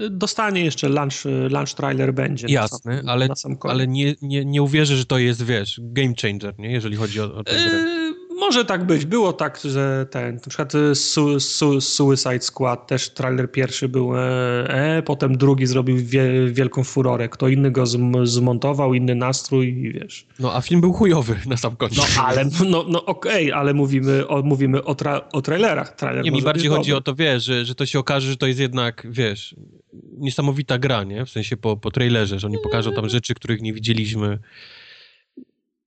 dostanie 0.10 0.66
jeszcze 0.66 0.90
lunch, 0.90 1.26
lunch 1.50 1.74
trailer 1.74 2.14
będzie. 2.14 2.48
na 2.48 2.54
Jasne, 2.54 2.98
sam, 2.98 3.10
ale, 3.10 3.28
na 3.28 3.36
sam 3.36 3.58
ale 3.62 3.88
nie, 3.88 4.16
nie, 4.22 4.46
nie 4.46 4.62
uwierzę, 4.64 4.98
że 4.98 5.06
to 5.06 5.18
jest, 5.18 5.46
wiesz, 5.46 5.80
game 5.84 6.14
changer, 6.22 6.60
nie? 6.60 6.72
Jeżeli 6.72 6.96
chodzi 6.96 7.22
o, 7.22 7.36
o 7.36 7.44
tę 7.44 7.52
grę. 7.52 8.09
Może 8.40 8.66
tak 8.66 8.86
być. 8.86 9.06
Było 9.06 9.34
tak, 9.34 9.60
że 9.64 10.06
ten, 10.12 10.36
na 10.36 10.42
przykład 10.42 10.76
y, 10.76 10.96
su, 10.96 11.40
su, 11.40 11.82
Suicide 11.82 12.42
Squad, 12.42 12.88
też 12.88 13.10
trailer 13.10 13.52
pierwszy 13.52 13.90
był 13.90 14.18
e, 14.18 14.20
e, 14.70 15.02
potem 15.02 15.38
drugi 15.38 15.66
zrobił 15.66 15.98
wie, 15.98 16.52
wielką 16.52 16.84
furorę. 16.84 17.30
Kto 17.30 17.48
inny 17.48 17.72
go 17.72 17.86
zm, 17.86 18.26
zmontował, 18.26 18.94
inny 18.94 19.16
nastrój 19.16 19.68
i 19.68 19.94
wiesz. 19.94 20.26
No, 20.40 20.56
a 20.56 20.62
film 20.62 20.82
był 20.82 20.94
chujowy 20.94 21.36
na 21.46 21.58
sam 21.58 21.76
koniec. 21.76 21.98
No 21.98 22.24
ale, 22.24 22.46
no, 22.70 22.86
no 22.90 23.06
okej, 23.06 23.52
ale 23.52 23.74
mówimy 23.74 24.28
o, 24.28 24.42
mówimy 24.42 24.84
o, 24.84 24.96
tra, 24.96 25.22
o 25.32 25.42
trailerach. 25.42 25.96
Trailer 25.96 26.24
Nie, 26.24 26.32
mi 26.32 26.42
bardziej 26.42 26.70
chodzi 26.70 26.92
dobry. 26.92 26.98
o 26.98 27.02
to, 27.02 27.16
wiesz, 27.16 27.44
że, 27.44 27.66
że 27.66 27.76
to 27.76 27.86
się 27.86 28.00
okaże, 28.00 28.30
że 28.30 28.38
to 28.38 28.48
jest 28.48 28.60
jednak, 28.60 29.08
wiesz, 29.10 29.56
niesamowita 30.18 30.78
gra, 30.78 31.04
nie? 31.04 31.26
W 31.26 31.30
sensie 31.30 31.58
po, 31.58 31.78
po 31.78 31.92
trailerze, 31.92 32.40
że 32.40 32.48
oni 32.48 32.58
pokażą 32.64 32.94
tam 32.94 33.10
rzeczy, 33.10 33.34
których 33.34 33.62
nie 33.62 33.74
widzieliśmy. 33.74 34.40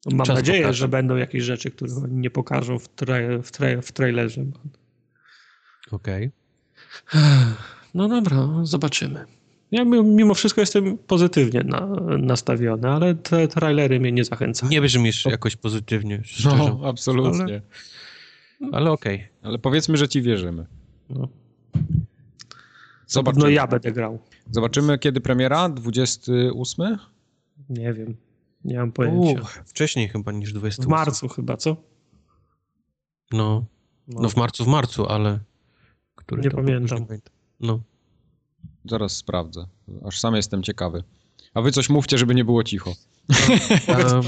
Mam 0.07 0.27
czas 0.27 0.37
nadzieję, 0.37 0.59
pokaże. 0.63 0.79
że 0.79 0.89
będą 0.89 1.17
jakieś 1.17 1.43
rzeczy, 1.45 1.71
których 1.71 1.99
oni 1.99 2.15
nie 2.15 2.31
pokażą 2.31 2.79
w, 2.79 2.89
tra, 2.89 3.17
w, 3.43 3.51
tra, 3.51 3.67
w 3.83 3.93
trailerze. 3.93 4.45
Okej. 5.91 6.31
No 7.95 8.09
dobra, 8.09 8.49
zobaczymy. 8.63 9.25
Ja 9.71 9.85
mi- 9.85 10.03
mimo 10.05 10.35
wszystko 10.35 10.61
jestem 10.61 10.99
pozytywnie 10.99 11.61
na, 11.65 11.87
nastawiony, 12.19 12.89
ale 12.91 13.15
te 13.15 13.49
trailery 13.49 14.01
mnie 14.01 14.13
nie 14.13 14.25
zachęcają. 14.25 14.71
Nie 14.71 14.81
brzmisz 14.81 15.25
jakoś 15.25 15.57
pozytywnie, 15.57 16.21
szczerze. 16.25 16.57
No, 16.57 16.81
absolutnie. 16.85 17.63
Ale, 18.61 18.73
Ale 18.73 18.91
okej. 18.91 19.29
powiedzmy, 19.63 19.97
że 19.97 20.09
ci 20.09 20.23
wierzymy. 20.23 20.67
No. 21.11 21.29
Zobaczymy. 23.07 23.45
No 23.45 23.51
ja 23.51 23.67
będę 23.67 23.93
grał. 23.93 24.19
Zobaczymy, 24.51 24.99
kiedy 24.99 25.21
premiera? 25.21 25.69
28? 25.69 26.99
Nie 27.69 27.93
wiem. 27.93 28.17
Nie 28.65 28.79
mam 28.79 28.89
U, 28.89 28.93
pojęcia. 28.93 29.43
Wcześniej 29.67 30.09
chyba 30.09 30.33
niż 30.33 30.53
20. 30.53 30.83
W 30.83 30.87
marcu 30.87 31.29
chyba, 31.29 31.57
co? 31.57 31.77
No, 33.33 33.65
no 34.09 34.29
w 34.29 34.37
marcu, 34.37 34.65
w 34.65 34.69
marcu, 34.69 35.07
ale... 35.07 35.41
Który 36.15 36.43
Nie 36.43 36.51
pamiętam. 36.51 36.99
nie 37.01 37.07
pamiętam. 37.07 37.33
No. 37.61 37.81
Zaraz 38.85 39.17
sprawdzę. 39.17 39.67
Aż 40.05 40.21
sam 40.21 40.35
jestem 40.37 40.63
ciekawy. 40.63 41.05
A 41.55 41.63
wy 41.63 41.73
coś 41.73 41.89
mówcie, 41.91 42.19
żeby 42.19 42.35
nie 42.35 42.45
było 42.45 42.65
cicho. 42.65 42.95
Um, 43.89 44.23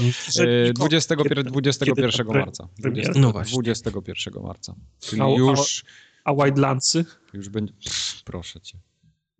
E, 0.69 0.73
20, 0.73 1.15
Kiedy- 1.15 1.43
21 1.43 1.95
kiedy 1.95 2.17
ta 2.17 2.23
pre- 2.23 2.39
marca. 2.39 2.67
premiera? 2.81 3.03
20, 3.13 3.19
No 3.21 3.31
właśnie. 3.31 3.53
21 3.53 4.43
marca. 4.43 4.75
Czyli 4.99 5.21
A- 5.21 5.25
a- 5.25 5.29
już, 5.29 5.85
A 6.23 6.33
Wildlandsy? 6.33 7.05
już 7.33 7.49
będzie... 7.49 7.73
Pff, 7.73 8.23
proszę 8.23 8.61
cię. 8.61 8.77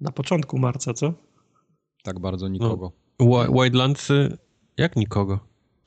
Na 0.01 0.11
początku 0.11 0.57
marca, 0.59 0.93
co? 0.93 1.13
Tak 2.03 2.19
bardzo 2.19 2.47
nikogo. 2.47 2.91
Wi- 3.19 3.53
Wildlandsy, 3.53 4.37
jak 4.77 4.95
nikogo. 4.95 5.39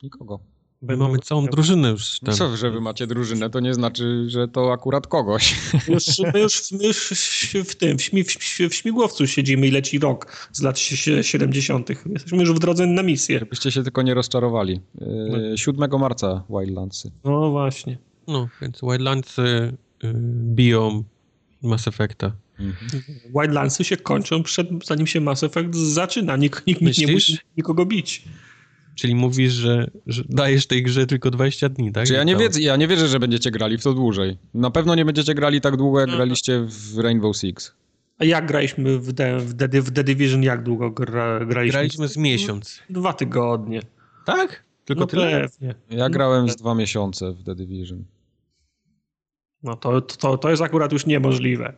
Nikogo. 0.03 0.39
My 0.81 0.97
mamy 0.97 1.17
całą 1.19 1.45
drużynę 1.45 1.89
już 1.89 2.21
No 2.21 2.25
tam. 2.25 2.35
co, 2.35 2.57
że 2.57 2.71
wy 2.71 2.81
macie 2.81 3.07
drużynę, 3.07 3.49
to 3.49 3.59
nie 3.59 3.73
znaczy, 3.73 4.23
że 4.27 4.47
to 4.47 4.73
akurat 4.73 5.07
kogoś. 5.07 5.55
Już, 5.87 6.05
my, 6.33 6.39
już, 6.39 6.71
my 6.71 6.83
już 6.87 7.09
w 7.65 7.75
tym, 7.75 7.97
w, 7.97 8.01
śmi, 8.01 8.23
w, 8.23 8.27
w 8.69 8.73
śmigłowcu 8.75 9.27
siedzimy 9.27 9.67
i 9.67 9.71
leci 9.71 9.99
rok 9.99 10.49
z 10.51 10.61
lat 10.61 10.77
sie- 10.79 11.23
70. 11.23 11.89
Jesteśmy 11.89 12.37
już 12.37 12.53
w 12.53 12.59
drodze 12.59 12.85
na 12.87 13.03
misję. 13.03 13.39
Żebyście 13.39 13.71
się 13.71 13.83
tylko 13.83 14.01
nie 14.01 14.13
rozczarowali. 14.13 14.81
E, 15.53 15.57
7 15.57 15.99
marca 15.99 16.43
Wildlandsy. 16.49 17.11
No 17.23 17.51
właśnie. 17.51 17.97
No, 18.27 18.49
więc 18.61 18.81
Wildlandsy 18.81 19.41
y, 20.03 20.13
biją 20.53 21.03
Mass 21.63 21.87
Effecta. 21.87 22.31
Mhm. 22.59 23.03
Wildlandsy 23.35 23.83
się 23.83 23.97
kończą 23.97 24.43
przed, 24.43 24.67
zanim 24.85 25.07
się 25.07 25.21
Mass 25.21 25.43
Effect 25.43 25.75
zaczyna. 25.75 26.35
Nik, 26.37 26.63
nikt 26.67 26.81
Myślisz? 26.81 27.07
nie 27.07 27.13
musi 27.13 27.37
nikogo 27.57 27.85
bić. 27.85 28.23
Czyli 28.99 29.15
mówisz, 29.15 29.53
że, 29.53 29.91
że, 30.07 30.23
dajesz 30.29 30.67
tej 30.67 30.83
grze 30.83 31.07
tylko 31.07 31.31
20 31.31 31.69
dni, 31.69 31.91
tak? 31.91 32.07
Czy 32.07 32.13
ja 32.13 32.23
nie, 32.23 32.35
wierzę, 32.35 32.61
ja 32.61 32.75
nie 32.75 32.87
wierzę, 32.87 33.07
że 33.07 33.19
będziecie 33.19 33.51
grali 33.51 33.77
w 33.77 33.83
to 33.83 33.93
dłużej. 33.93 34.37
Na 34.53 34.71
pewno 34.71 34.95
nie 34.95 35.05
będziecie 35.05 35.33
grali 35.33 35.61
tak 35.61 35.77
długo, 35.77 35.99
jak 35.99 36.09
no. 36.09 36.15
graliście 36.15 36.65
w 36.67 36.97
Rainbow 36.97 37.37
Six. 37.37 37.73
A 38.19 38.25
jak 38.25 38.47
graliśmy 38.47 38.99
w 38.99 39.13
The, 39.13 39.39
w 39.39 39.53
The, 39.53 39.81
w 39.81 39.91
The 39.91 40.03
Division? 40.03 40.43
Jak 40.43 40.63
długo 40.63 40.91
gra, 40.91 41.45
graliśmy? 41.45 41.71
Graliśmy 41.71 42.07
z 42.07 42.17
miesiąc. 42.17 42.79
Dwa 42.89 43.13
tygodnie. 43.13 43.81
Tak? 44.25 44.63
Tylko 44.85 45.01
no 45.01 45.07
tyle? 45.07 45.41
Pewnie. 45.49 45.75
Ja 45.89 46.09
grałem 46.09 46.49
z 46.49 46.55
dwa 46.55 46.75
miesiące 46.75 47.31
w 47.31 47.43
The 47.43 47.55
Division. 47.55 48.03
No 49.63 49.75
to, 49.75 50.01
to, 50.01 50.37
to 50.37 50.49
jest 50.49 50.61
akurat 50.61 50.91
już 50.91 51.05
niemożliwe. 51.05 51.73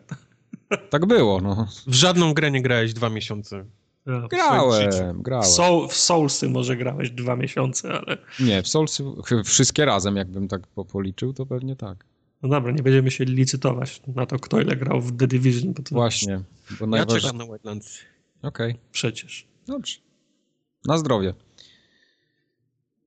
Tak 0.89 1.05
było, 1.05 1.41
no. 1.41 1.67
W 1.87 1.93
żadną 1.93 2.33
grę 2.33 2.51
nie 2.51 2.61
grałeś 2.61 2.93
dwa 2.93 3.09
miesiące. 3.09 3.65
Ja, 4.05 4.27
grałem, 4.27 5.21
grałem. 5.21 5.45
Soul, 5.45 5.87
w 5.87 5.93
Soulsy 5.93 6.49
może 6.49 6.77
grałeś 6.77 7.11
dwa 7.11 7.35
miesiące, 7.35 7.93
ale... 7.93 8.17
Nie, 8.39 8.61
w 8.61 8.67
Soulsy 8.67 9.03
wszystkie 9.45 9.85
razem, 9.85 10.15
jakbym 10.15 10.47
tak 10.47 10.61
policzył, 10.67 11.33
to 11.33 11.45
pewnie 11.45 11.75
tak. 11.75 12.05
No 12.43 12.49
dobra, 12.49 12.71
nie 12.71 12.83
będziemy 12.83 13.11
się 13.11 13.25
licytować 13.25 14.01
na 14.15 14.25
to, 14.25 14.39
kto 14.39 14.61
ile 14.61 14.75
grał 14.75 15.01
w 15.01 15.17
The 15.17 15.27
Division. 15.27 15.73
Bo 15.73 15.83
Właśnie. 15.91 16.41
Bo 16.79 16.87
najważ... 16.87 17.13
Ja 17.13 17.21
czekam 17.21 17.37
na 17.37 17.45
Wetlands. 17.45 17.99
Okej. 18.41 18.71
Okay. 18.71 18.83
Przecież. 18.91 19.47
Dobrze. 19.67 19.97
Na 20.85 20.97
zdrowie. 20.97 21.33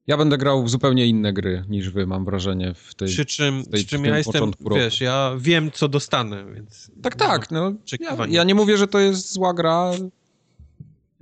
Ja 0.06 0.16
będę 0.16 0.38
grał 0.38 0.64
w 0.64 0.70
zupełnie 0.70 1.06
inne 1.06 1.32
gry 1.32 1.64
niż 1.68 1.90
wy, 1.90 2.06
mam 2.06 2.24
wrażenie, 2.24 2.74
w 2.74 2.94
tej 2.94 3.08
Przy 3.08 3.24
czym, 3.24 3.62
w 3.62 3.68
tej, 3.68 3.72
przy 3.72 3.86
czym 3.86 4.04
ja 4.04 4.18
jestem, 4.18 4.52
wiesz, 4.74 5.00
ja 5.00 5.34
wiem, 5.38 5.70
co 5.70 5.88
dostanę, 5.88 6.44
więc... 6.54 6.90
Tak, 7.02 7.16
tak, 7.16 7.50
no. 7.50 7.72
Ja, 8.00 8.16
ja, 8.28 8.44
nie 8.44 8.54
mówię, 8.54 8.76
że 8.76 8.88
to 8.88 8.98
jest 8.98 9.32
zła 9.32 9.54
gra. 9.54 9.90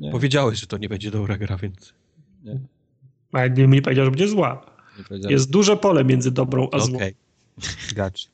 Nie. 0.02 0.10
Powiedziałeś, 0.10 0.60
że 0.60 0.66
to 0.66 0.78
nie 0.78 0.88
będzie 0.88 1.10
dobra 1.10 1.38
gra, 1.38 1.56
więc... 1.56 1.94
Nie. 2.44 2.60
A 3.32 3.46
nie 3.46 3.66
mi 3.66 3.82
powiedział, 3.82 4.04
że 4.04 4.10
będzie 4.10 4.28
zła. 4.28 4.66
Jest 5.28 5.50
duże 5.50 5.76
pole 5.76 6.04
między 6.04 6.30
dobrą 6.30 6.68
a 6.72 6.78
złą. 6.78 6.96
Okej, 6.96 7.14
okay. 7.58 7.94
gotcha. 7.94 8.30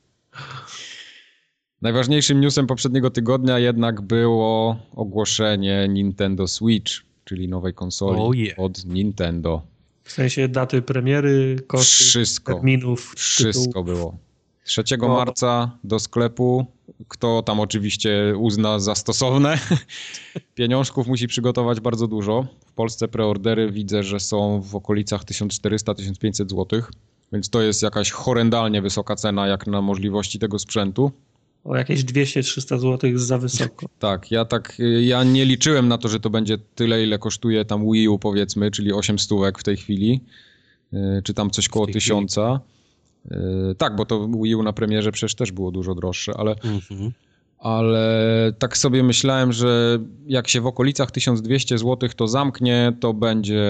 Najważniejszym 1.81 2.41
newsem 2.41 2.67
poprzedniego 2.67 3.09
tygodnia 3.09 3.59
jednak 3.59 4.01
było 4.01 4.79
ogłoszenie 4.95 5.87
Nintendo 5.89 6.47
Switch, 6.47 6.91
czyli 7.23 7.47
nowej 7.47 7.73
konsoli 7.73 8.21
oh 8.21 8.35
yeah. 8.35 8.59
od 8.59 8.85
Nintendo. 8.85 9.61
W 10.03 10.11
sensie 10.11 10.47
daty 10.47 10.81
premiery, 10.81 11.55
koszty, 11.67 12.03
Wszystko. 12.03 12.53
terminów. 12.53 13.13
Wszystko 13.15 13.65
tytułów. 13.65 13.85
było. 13.85 14.17
3 14.69 14.97
Bo... 14.97 15.07
marca 15.07 15.77
do 15.83 15.99
sklepu. 15.99 16.65
Kto 17.07 17.43
tam 17.43 17.59
oczywiście 17.59 18.33
uzna 18.37 18.79
za 18.79 18.95
stosowne. 18.95 19.57
Pieniążków 20.55 21.07
musi 21.07 21.27
przygotować 21.27 21.79
bardzo 21.79 22.07
dużo. 22.07 22.45
W 22.65 22.73
Polsce 22.73 23.07
preordery 23.07 23.71
widzę, 23.71 24.03
że 24.03 24.19
są 24.19 24.61
w 24.61 24.75
okolicach 24.75 25.23
1400-1500 25.23 26.31
zł. 26.33 26.81
Więc 27.33 27.49
to 27.49 27.61
jest 27.61 27.83
jakaś 27.83 28.11
horrendalnie 28.11 28.81
wysoka 28.81 29.15
cena 29.15 29.47
jak 29.47 29.67
na 29.67 29.81
możliwości 29.81 30.39
tego 30.39 30.59
sprzętu. 30.59 31.11
O 31.63 31.75
jakieś 31.75 32.03
200-300 32.03 32.79
zł 32.79 33.11
za 33.15 33.37
wysoko. 33.37 33.85
Tak, 33.99 34.31
ja 34.31 34.45
tak, 34.45 34.77
ja 35.01 35.23
nie 35.23 35.45
liczyłem 35.45 35.87
na 35.87 35.97
to, 35.97 36.07
że 36.07 36.19
to 36.19 36.29
będzie 36.29 36.57
tyle, 36.75 37.03
ile 37.03 37.19
kosztuje 37.19 37.65
tam 37.65 37.91
Wii 37.91 38.07
U 38.07 38.19
powiedzmy, 38.19 38.71
czyli 38.71 38.93
8 38.93 39.19
stówek 39.19 39.59
w 39.59 39.63
tej 39.63 39.77
chwili, 39.77 40.21
y, 40.93 40.97
czy 41.23 41.33
tam 41.33 41.49
coś 41.49 41.69
koło 41.69 41.87
tysiąca. 41.87 42.59
Y, 42.75 42.78
tak, 43.77 43.95
bo 43.95 44.05
to 44.05 44.27
Wii 44.27 44.55
U 44.55 44.63
na 44.63 44.73
premierze 44.73 45.11
przecież 45.11 45.35
też 45.35 45.51
było 45.51 45.71
dużo 45.71 45.95
droższe, 45.95 46.33
ale, 46.37 46.51
mhm. 46.51 47.11
ale 47.59 48.53
tak 48.59 48.77
sobie 48.77 49.03
myślałem, 49.03 49.53
że 49.53 49.99
jak 50.27 50.47
się 50.47 50.61
w 50.61 50.67
okolicach 50.67 51.11
1200 51.11 51.77
zł 51.77 52.09
to 52.15 52.27
zamknie, 52.27 52.93
to 52.99 53.13
będzie 53.13 53.63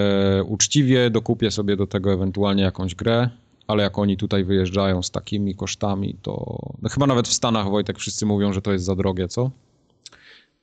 uczciwie, 0.46 1.10
dokupię 1.10 1.50
sobie 1.50 1.76
do 1.76 1.86
tego 1.86 2.12
ewentualnie 2.12 2.62
jakąś 2.62 2.94
grę 2.94 3.30
ale 3.70 3.82
jak 3.82 3.98
oni 3.98 4.16
tutaj 4.16 4.44
wyjeżdżają 4.44 5.02
z 5.02 5.10
takimi 5.10 5.54
kosztami, 5.54 6.16
to 6.22 6.58
no 6.82 6.88
chyba 6.88 7.06
nawet 7.06 7.28
w 7.28 7.32
Stanach, 7.32 7.70
Wojtek, 7.70 7.98
wszyscy 7.98 8.26
mówią, 8.26 8.52
że 8.52 8.62
to 8.62 8.72
jest 8.72 8.84
za 8.84 8.96
drogie, 8.96 9.28
co? 9.28 9.50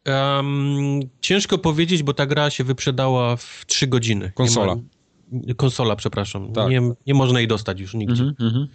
Um, 0.06 1.00
ciężko 1.22 1.58
powiedzieć, 1.58 2.04
bo 2.04 2.14
ta 2.14 2.26
gra 2.26 2.50
się 2.50 2.64
wyprzedała 2.64 3.36
w 3.36 3.64
3 3.68 3.88
godziny. 3.88 4.32
Konsola. 4.36 4.76
Konsola, 5.58 5.96
przepraszam. 5.96 6.54
Tak. 6.54 6.70
Nie, 6.70 6.82
nie 7.08 7.14
można 7.14 7.40
jej 7.40 7.48
dostać 7.48 7.80
już 7.80 7.94
nigdzie. 7.94 8.24
Mm 8.24 8.36
-hmm. 8.40 8.68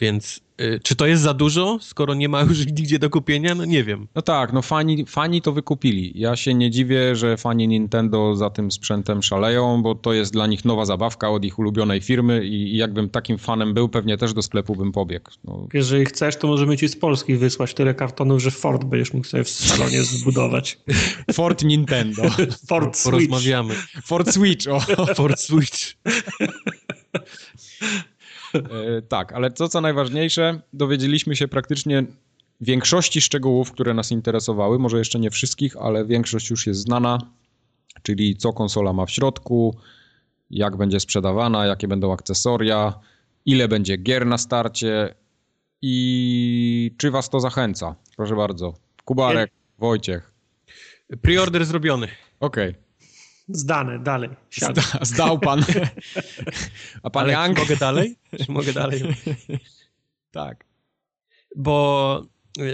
Więc 0.00 0.40
y, 0.60 0.80
czy 0.82 0.96
to 0.96 1.06
jest 1.06 1.22
za 1.22 1.34
dużo, 1.34 1.78
skoro 1.80 2.14
nie 2.14 2.28
ma 2.28 2.40
już 2.42 2.66
nigdzie 2.66 2.98
do 2.98 3.10
kupienia? 3.10 3.54
No 3.54 3.64
nie 3.64 3.84
wiem. 3.84 4.08
No 4.14 4.22
tak, 4.22 4.52
no 4.52 4.62
fani, 4.62 5.06
fani 5.06 5.42
to 5.42 5.52
wykupili. 5.52 6.12
Ja 6.14 6.36
się 6.36 6.54
nie 6.54 6.70
dziwię, 6.70 7.16
że 7.16 7.36
fani 7.36 7.68
Nintendo 7.68 8.36
za 8.36 8.50
tym 8.50 8.70
sprzętem 8.70 9.22
szaleją, 9.22 9.82
bo 9.82 9.94
to 9.94 10.12
jest 10.12 10.32
dla 10.32 10.46
nich 10.46 10.64
nowa 10.64 10.84
zabawka 10.84 11.30
od 11.30 11.44
ich 11.44 11.58
ulubionej 11.58 12.00
firmy 12.00 12.46
i 12.46 12.76
jakbym 12.76 13.10
takim 13.10 13.38
fanem 13.38 13.74
był, 13.74 13.88
pewnie 13.88 14.18
też 14.18 14.34
do 14.34 14.42
sklepu 14.42 14.76
bym 14.76 14.92
pobiegł. 14.92 15.30
No. 15.44 15.68
Jeżeli 15.74 16.04
chcesz, 16.04 16.36
to 16.36 16.46
możemy 16.46 16.76
ci 16.76 16.88
z 16.88 16.96
Polski 16.96 17.36
wysłać 17.36 17.74
tyle 17.74 17.94
kartonów, 17.94 18.42
że 18.42 18.50
Ford 18.50 18.84
będziesz 18.84 19.12
mógł 19.12 19.26
sobie 19.26 19.44
w 19.44 19.50
salonie 19.50 20.02
zbudować. 20.02 20.78
Ford 21.32 21.64
Nintendo. 21.64 22.22
Ford 22.68 22.96
Switch. 22.96 23.04
Porozmawiamy. 23.04 23.74
Ford 24.04 24.32
Switch, 24.32 24.66
o. 24.68 24.80
Ford 25.14 25.40
Switch. 25.40 25.96
E, 28.54 29.02
tak, 29.02 29.32
ale 29.32 29.50
to 29.50 29.68
co 29.68 29.80
najważniejsze, 29.80 30.60
dowiedzieliśmy 30.72 31.36
się 31.36 31.48
praktycznie 31.48 32.04
większości 32.60 33.20
szczegółów, 33.20 33.72
które 33.72 33.94
nas 33.94 34.10
interesowały. 34.10 34.78
Może 34.78 34.98
jeszcze 34.98 35.18
nie 35.18 35.30
wszystkich, 35.30 35.76
ale 35.76 36.04
większość 36.04 36.50
już 36.50 36.66
jest 36.66 36.80
znana. 36.80 37.18
Czyli 38.02 38.36
co 38.36 38.52
konsola 38.52 38.92
ma 38.92 39.06
w 39.06 39.10
środku, 39.10 39.76
jak 40.50 40.76
będzie 40.76 41.00
sprzedawana, 41.00 41.66
jakie 41.66 41.88
będą 41.88 42.12
akcesoria, 42.12 42.94
ile 43.46 43.68
będzie 43.68 43.96
gier 43.96 44.26
na 44.26 44.38
starcie 44.38 45.14
i 45.82 46.94
czy 46.98 47.10
was 47.10 47.30
to 47.30 47.40
zachęca. 47.40 47.94
Proszę 48.16 48.36
bardzo. 48.36 48.74
Kubarek, 49.04 49.50
Wojciech. 49.78 50.32
Preorder 51.22 51.64
zrobiony. 51.64 52.08
Okej. 52.40 52.68
Okay. 52.68 52.87
Zdane, 53.48 53.98
dalej. 53.98 54.30
Zda, 54.50 54.82
zdał 55.02 55.38
pan. 55.38 55.64
A 57.02 57.10
pan 57.10 57.24
Ale 57.24 57.32
Czy 57.32 57.54
mogę 57.54 57.76
dalej? 57.76 58.16
Czy 58.44 58.52
mogę 58.52 58.72
dalej? 58.72 59.02
tak. 60.30 60.64
Bo 61.56 62.26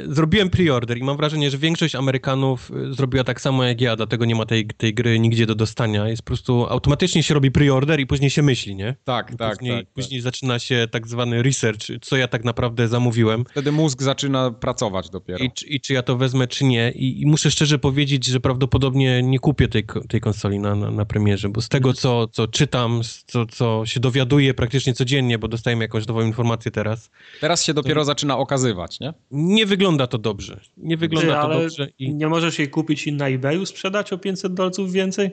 Zrobiłem 0.09 0.51
preorder 0.51 0.99
i 0.99 1.03
mam 1.03 1.17
wrażenie, 1.17 1.51
że 1.51 1.59
większość 1.59 1.95
Amerykanów 1.95 2.71
y, 2.71 2.95
zrobiła 2.95 3.25
tak 3.25 3.41
samo 3.41 3.65
jak 3.65 3.81
ja, 3.81 3.97
dlatego 3.97 4.25
nie 4.25 4.35
ma 4.35 4.47
tej, 4.47 4.67
tej 4.67 4.95
gry 4.95 5.19
nigdzie 5.19 5.47
do 5.47 5.55
dostania. 5.55 6.09
Jest 6.09 6.23
po 6.23 6.27
prostu 6.27 6.67
automatycznie 6.69 7.23
się 7.23 7.35
robi 7.35 7.51
preorder 7.51 8.01
i 8.01 8.07
później 8.07 8.31
się 8.31 8.43
myśli, 8.43 8.77
nie? 8.77 8.95
Tak, 9.05 9.35
tak, 9.37 9.57
później, 9.57 9.77
tak, 9.77 9.87
tak. 9.87 9.95
Później 9.95 10.21
zaczyna 10.21 10.59
się 10.59 10.89
tak 10.91 11.09
zwany 11.09 11.43
research, 11.43 11.81
co 12.01 12.17
ja 12.17 12.29
tak 12.29 12.45
naprawdę 12.45 12.89
zamówiłem. 12.89 13.45
Wtedy 13.51 13.73
mózg 13.73 14.03
zaczyna 14.03 14.51
pracować 14.51 15.11
dopiero. 15.11 15.45
I, 15.45 15.51
i 15.67 15.81
czy 15.81 15.93
ja 15.93 16.03
to 16.03 16.17
wezmę, 16.17 16.47
czy 16.47 16.65
nie. 16.65 16.93
I, 16.93 17.23
I, 17.23 17.27
muszę 17.27 17.51
szczerze 17.51 17.79
powiedzieć, 17.79 18.27
że 18.27 18.41
prawdopodobnie 18.41 19.23
nie 19.23 19.39
kupię 19.39 19.69
tej, 19.69 19.85
tej 20.09 20.21
konsoli 20.21 20.59
na, 20.59 20.75
na, 20.75 20.91
na 20.91 21.05
premierze, 21.05 21.49
bo 21.49 21.61
z 21.61 21.69
tego, 21.69 21.93
co, 21.93 22.29
co 22.29 22.49
czytam, 22.49 23.01
co, 23.27 23.47
co 23.47 23.83
się 23.87 24.01
dowiaduję 24.01 24.55
praktycznie 24.55 24.95
codziennie, 24.95 25.39
bo 25.39 25.49
dostajemy 25.49 25.85
jakąś 25.85 26.07
nową 26.07 26.21
informację 26.21 26.71
teraz. 26.71 27.11
Teraz 27.41 27.65
się 27.65 27.75
dopiero 27.75 28.01
to... 28.01 28.05
zaczyna 28.05 28.39
okazywać, 28.39 29.01
nie? 29.01 29.15
Nie 29.31 29.67
wygląda 29.77 30.07
to 30.07 30.19
dobrze. 30.19 30.61
Nie 30.77 30.97
wygląda 30.97 31.43
Ty, 31.43 31.49
to 31.49 31.61
dobrze. 31.61 31.89
I... 31.99 32.15
Nie 32.15 32.29
możesz 32.29 32.59
jej 32.59 32.69
kupić 32.71 33.07
i 33.07 33.13
na 33.13 33.29
eBayu 33.29 33.67
sprzedać 33.67 34.13
o 34.13 34.19
500 34.19 34.55
dolców 34.55 34.93
więcej? 34.93 35.31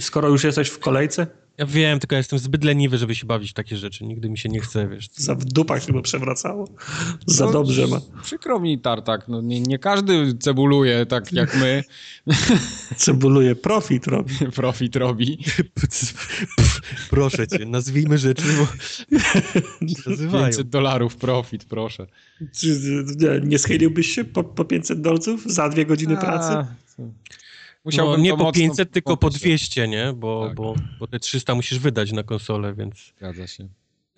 Skoro 0.00 0.28
już 0.28 0.44
jesteś 0.44 0.68
w 0.68 0.78
kolejce? 0.78 1.26
Ja 1.58 1.66
wiem, 1.66 1.98
tylko 2.00 2.14
ja 2.14 2.18
jestem 2.18 2.38
zbyt 2.38 2.64
leniwy, 2.64 2.98
żeby 2.98 3.14
się 3.14 3.26
bawić 3.26 3.50
w 3.50 3.54
takie 3.54 3.76
rzeczy. 3.76 4.04
Nigdy 4.04 4.30
mi 4.30 4.38
się 4.38 4.48
nie 4.48 4.60
chce, 4.60 4.88
wiesz. 4.88 5.08
Za 5.14 5.34
w 5.34 5.44
dupach 5.44 5.84
to 5.84 6.02
przewracało. 6.02 6.68
Za 7.26 7.44
no, 7.44 7.52
dobrze 7.52 7.86
ma. 7.86 8.00
Przykro 8.22 8.60
mi, 8.60 8.78
Tartak. 8.78 9.28
No, 9.28 9.40
nie, 9.40 9.60
nie 9.60 9.78
każdy 9.78 10.34
cebuluje 10.34 11.06
tak 11.06 11.32
jak 11.32 11.56
my. 11.56 11.84
Cebuluje, 12.96 13.54
profit 13.54 14.06
robi. 14.06 14.34
profit 14.56 14.96
robi. 14.96 15.38
proszę 17.10 17.48
cię, 17.48 17.66
nazwijmy 17.66 18.18
rzeczy, 18.18 18.44
bo 18.58 18.66
nazywają. 20.10 20.46
500 20.46 20.68
dolarów 20.68 21.16
profit, 21.16 21.64
proszę. 21.64 22.06
Czy, 22.52 22.80
nie, 23.18 23.48
nie 23.48 23.58
schyliłbyś 23.58 24.14
się 24.14 24.24
po, 24.24 24.44
po 24.44 24.64
500 24.64 25.00
dolców 25.00 25.52
za 25.52 25.68
dwie 25.68 25.86
godziny 25.86 26.18
A, 26.18 26.20
pracy? 26.20 26.72
Co? 26.96 27.02
Musiałbym 27.86 28.16
no, 28.16 28.22
nie 28.22 28.36
po 28.36 28.52
500, 28.52 28.90
tylko 28.90 29.16
po 29.16 29.30
200, 29.30 29.88
nie? 29.88 30.12
Bo, 30.16 30.46
tak. 30.46 30.56
bo, 30.56 30.74
bo 31.00 31.06
te 31.06 31.18
300 31.18 31.54
musisz 31.54 31.78
wydać 31.78 32.12
na 32.12 32.22
konsolę, 32.22 32.74
więc... 32.74 33.12
Zgadza 33.16 33.46
się. 33.46 33.68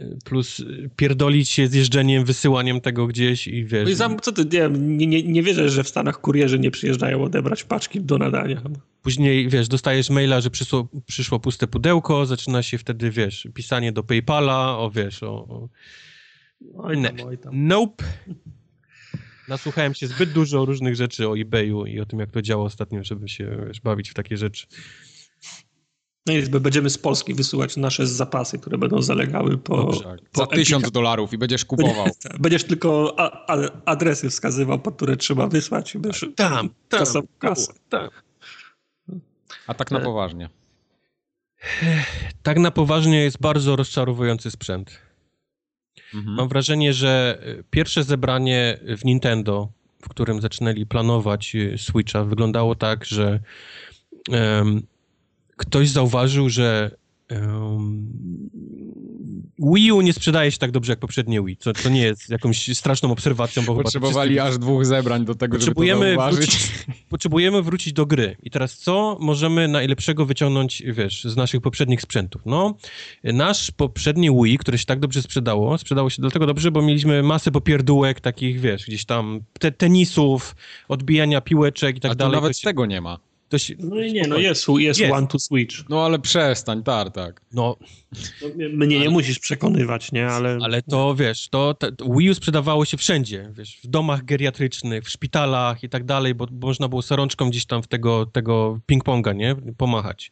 Y, 0.01 0.19
plus 0.25 0.61
y, 0.61 0.91
pierdolić 0.97 1.51
się 1.51 1.69
z 1.69 1.75
jeżdżeniem, 1.75 2.25
wysyłaniem 2.25 2.81
tego 2.81 3.07
gdzieś 3.07 3.47
i 3.47 3.65
wiesz... 3.65 3.85
No 3.85 3.91
i 3.91 3.95
za, 3.95 4.17
co 4.23 4.33
ty, 4.33 4.45
nie, 4.71 5.07
nie, 5.07 5.23
nie 5.23 5.43
wierzę, 5.43 5.69
że 5.69 5.85
w 5.85 5.89
Stanach 5.89 6.21
kurierzy 6.21 6.59
nie 6.59 6.71
przyjeżdżają 6.71 7.23
odebrać 7.23 7.65
paczki 7.65 8.01
do 8.01 8.19
nadania. 8.19 8.63
Później, 9.03 9.49
wiesz, 9.49 9.69
dostajesz 9.69 10.11
maila, 10.11 10.41
że 10.41 10.51
przyszło, 10.51 10.89
przyszło 11.07 11.41
puste 11.41 11.67
pudełko, 11.67 12.27
zaczyna 12.27 12.63
się 12.63 12.79
wtedy, 12.79 13.11
wiesz, 13.11 13.49
pisanie 13.55 13.93
do 13.93 14.03
PayPala, 14.03 14.79
o 14.79 14.91
wiesz, 14.91 15.23
o... 15.23 15.29
o... 15.29 15.69
Oj 16.77 17.03
tam, 17.03 17.27
oj 17.27 17.39
tam. 17.39 17.67
Nope. 17.67 18.05
Nasłuchałem 19.49 19.95
się 19.95 20.07
zbyt 20.07 20.33
dużo 20.33 20.65
różnych 20.65 20.97
rzeczy 20.97 21.29
o 21.29 21.39
eBayu 21.39 21.87
i 21.87 22.01
o 22.01 22.07
tym, 22.07 22.19
jak 22.19 22.31
to 22.31 22.43
działa 22.43 22.65
ostatnio, 22.65 23.05
żeby 23.05 23.29
się 23.29 23.65
wiesz, 23.67 23.81
bawić 23.81 24.11
w 24.11 24.15
takie 24.15 24.37
rzeczy. 24.37 24.67
No 26.27 26.35
i 26.35 26.49
będziemy 26.49 26.91
z 26.91 26.99
Polski 26.99 27.35
wysyłać 27.35 27.77
nasze 27.77 28.07
zapasy, 28.07 28.59
które 28.59 28.79
będą 28.79 29.03
zalegały 29.03 29.59
po. 29.59 29.77
Dobrze, 29.77 30.05
tak. 30.05 30.21
po 30.33 30.41
Za 30.41 30.47
tysiąc 30.47 30.91
dolarów 30.91 31.33
i 31.33 31.39
będziesz 31.39 31.65
kupował. 31.65 32.07
Będziesz 32.41 32.65
tylko 32.65 33.15
a, 33.17 33.55
a, 33.55 33.71
adresy 33.85 34.31
wskazywał, 34.31 34.79
po 34.79 34.93
które 34.93 35.17
trzeba 35.17 35.47
wysłać. 35.47 35.97
Będziesz 35.97 36.27
tam, 36.37 36.71
tam, 36.89 37.01
kasą, 37.01 37.21
kasą. 37.39 37.73
tam. 37.89 38.09
A 39.67 39.75
tak 39.75 39.91
na 39.91 40.01
poważnie. 40.01 40.49
Tak 42.43 42.59
na 42.59 42.71
poważnie 42.71 43.25
jest 43.25 43.41
bardzo 43.41 43.77
rozczarowujący 43.77 44.51
sprzęt. 44.51 45.08
Mhm. 46.15 46.37
Mam 46.37 46.49
wrażenie, 46.49 46.93
że 46.93 47.39
pierwsze 47.71 48.05
zebranie 48.05 48.79
w 48.99 49.05
Nintendo, 49.05 49.69
w 50.03 50.09
którym 50.09 50.41
zaczynali 50.41 50.87
planować 50.87 51.57
Switcha, 51.77 52.25
wyglądało 52.25 52.75
tak, 52.75 53.05
że 53.05 53.41
um, 54.29 54.83
ktoś 55.57 55.89
zauważył, 55.89 56.49
że 56.49 56.97
um, 57.31 58.09
Wii 59.59 59.93
U 59.93 60.01
nie 60.01 60.13
sprzedaje 60.13 60.51
się 60.51 60.59
tak 60.59 60.71
dobrze 60.71 60.93
jak 60.93 60.99
poprzednie 60.99 61.43
Wii, 61.43 61.57
co, 61.57 61.73
co 61.73 61.89
nie 61.89 62.01
jest 62.01 62.31
jakąś 62.31 62.77
straszną 62.79 63.13
obserwacją, 63.13 63.63
bo 63.65 63.75
Potrzebowali 63.75 64.31
wszyscy... 64.35 64.49
aż 64.49 64.59
dwóch 64.59 64.87
zebrań 64.87 65.25
do 65.25 65.35
tego, 65.35 65.57
potrzebujemy 65.57 66.11
żeby 66.11 66.17
to. 66.23 66.31
Wrócić, 66.31 66.69
potrzebujemy 67.09 67.63
wrócić 67.63 67.93
do 67.93 68.07
gry. 68.07 68.37
I 68.43 68.51
teraz 68.51 68.79
co 68.79 69.17
możemy 69.21 69.69
najlepszego 69.69 70.27
wyciągnąć, 70.27 70.83
wiesz, 70.87 71.25
z 71.25 71.37
naszych 71.37 71.61
poprzednich 71.61 72.03
sprzętów? 72.03 72.43
No, 72.47 72.75
nasz 73.25 73.71
poprzedni 73.71 74.31
Wii, 74.43 74.59
które 74.59 74.79
się 74.79 74.87
tak 74.87 75.01
dobrze 75.01 75.23
sprzedało, 75.23 75.79
sprzedało 75.79 76.11
się 76.11 76.23
dlatego 76.23 76.47
dobrze, 76.47 76.71
bo 76.71 76.83
mieliśmy 76.83 77.23
masę 77.23 77.51
popierdółek 77.51 78.21
takich, 78.21 78.61
wiesz, 78.61 78.87
gdzieś 78.87 79.05
tam 79.05 79.41
te, 79.59 79.73
tenisów, 79.73 80.57
odbijania 80.89 81.41
piłeczek 81.41 81.97
i 81.97 82.01
tak 82.01 82.13
A 82.13 82.15
dalej. 82.15 82.35
nawet 82.35 82.61
tego 82.61 82.87
nie 82.87 83.01
ma. 83.01 83.19
Się, 83.57 83.75
no 83.79 84.01
i 84.01 84.13
nie, 84.13 84.23
no 84.29 84.39
jest, 84.39 84.69
jest, 84.69 85.01
jest, 85.01 85.13
one 85.13 85.27
to 85.27 85.39
switch. 85.39 85.89
No 85.89 86.05
ale 86.05 86.19
przestań, 86.19 86.83
tar, 86.83 87.11
tak. 87.11 87.41
No. 87.53 87.77
no 88.43 88.49
mnie 88.73 88.99
nie 88.99 89.11
musisz 89.11 89.39
przekonywać, 89.39 90.13
nie, 90.13 90.27
ale... 90.27 90.59
Ale 90.63 90.83
to, 90.83 91.15
wiesz, 91.15 91.49
to, 91.49 91.75
to 91.75 92.05
Wii 92.17 92.31
U 92.31 92.35
sprzedawało 92.35 92.85
się 92.85 92.97
wszędzie, 92.97 93.51
wiesz, 93.53 93.79
w 93.85 93.87
domach 93.87 94.25
geriatrycznych, 94.25 95.05
w 95.05 95.11
szpitalach 95.11 95.85
i 95.85 95.89
tak 95.89 96.05
dalej, 96.05 96.35
bo, 96.35 96.47
bo 96.51 96.67
można 96.67 96.89
było 96.89 97.03
sarączką 97.03 97.51
gdzieś 97.51 97.67
tam 97.67 97.83
w 97.83 97.87
tego, 97.87 98.27
tego 98.27 98.81
ping-ponga, 98.91 99.35
nie, 99.35 99.57
pomachać. 99.77 100.31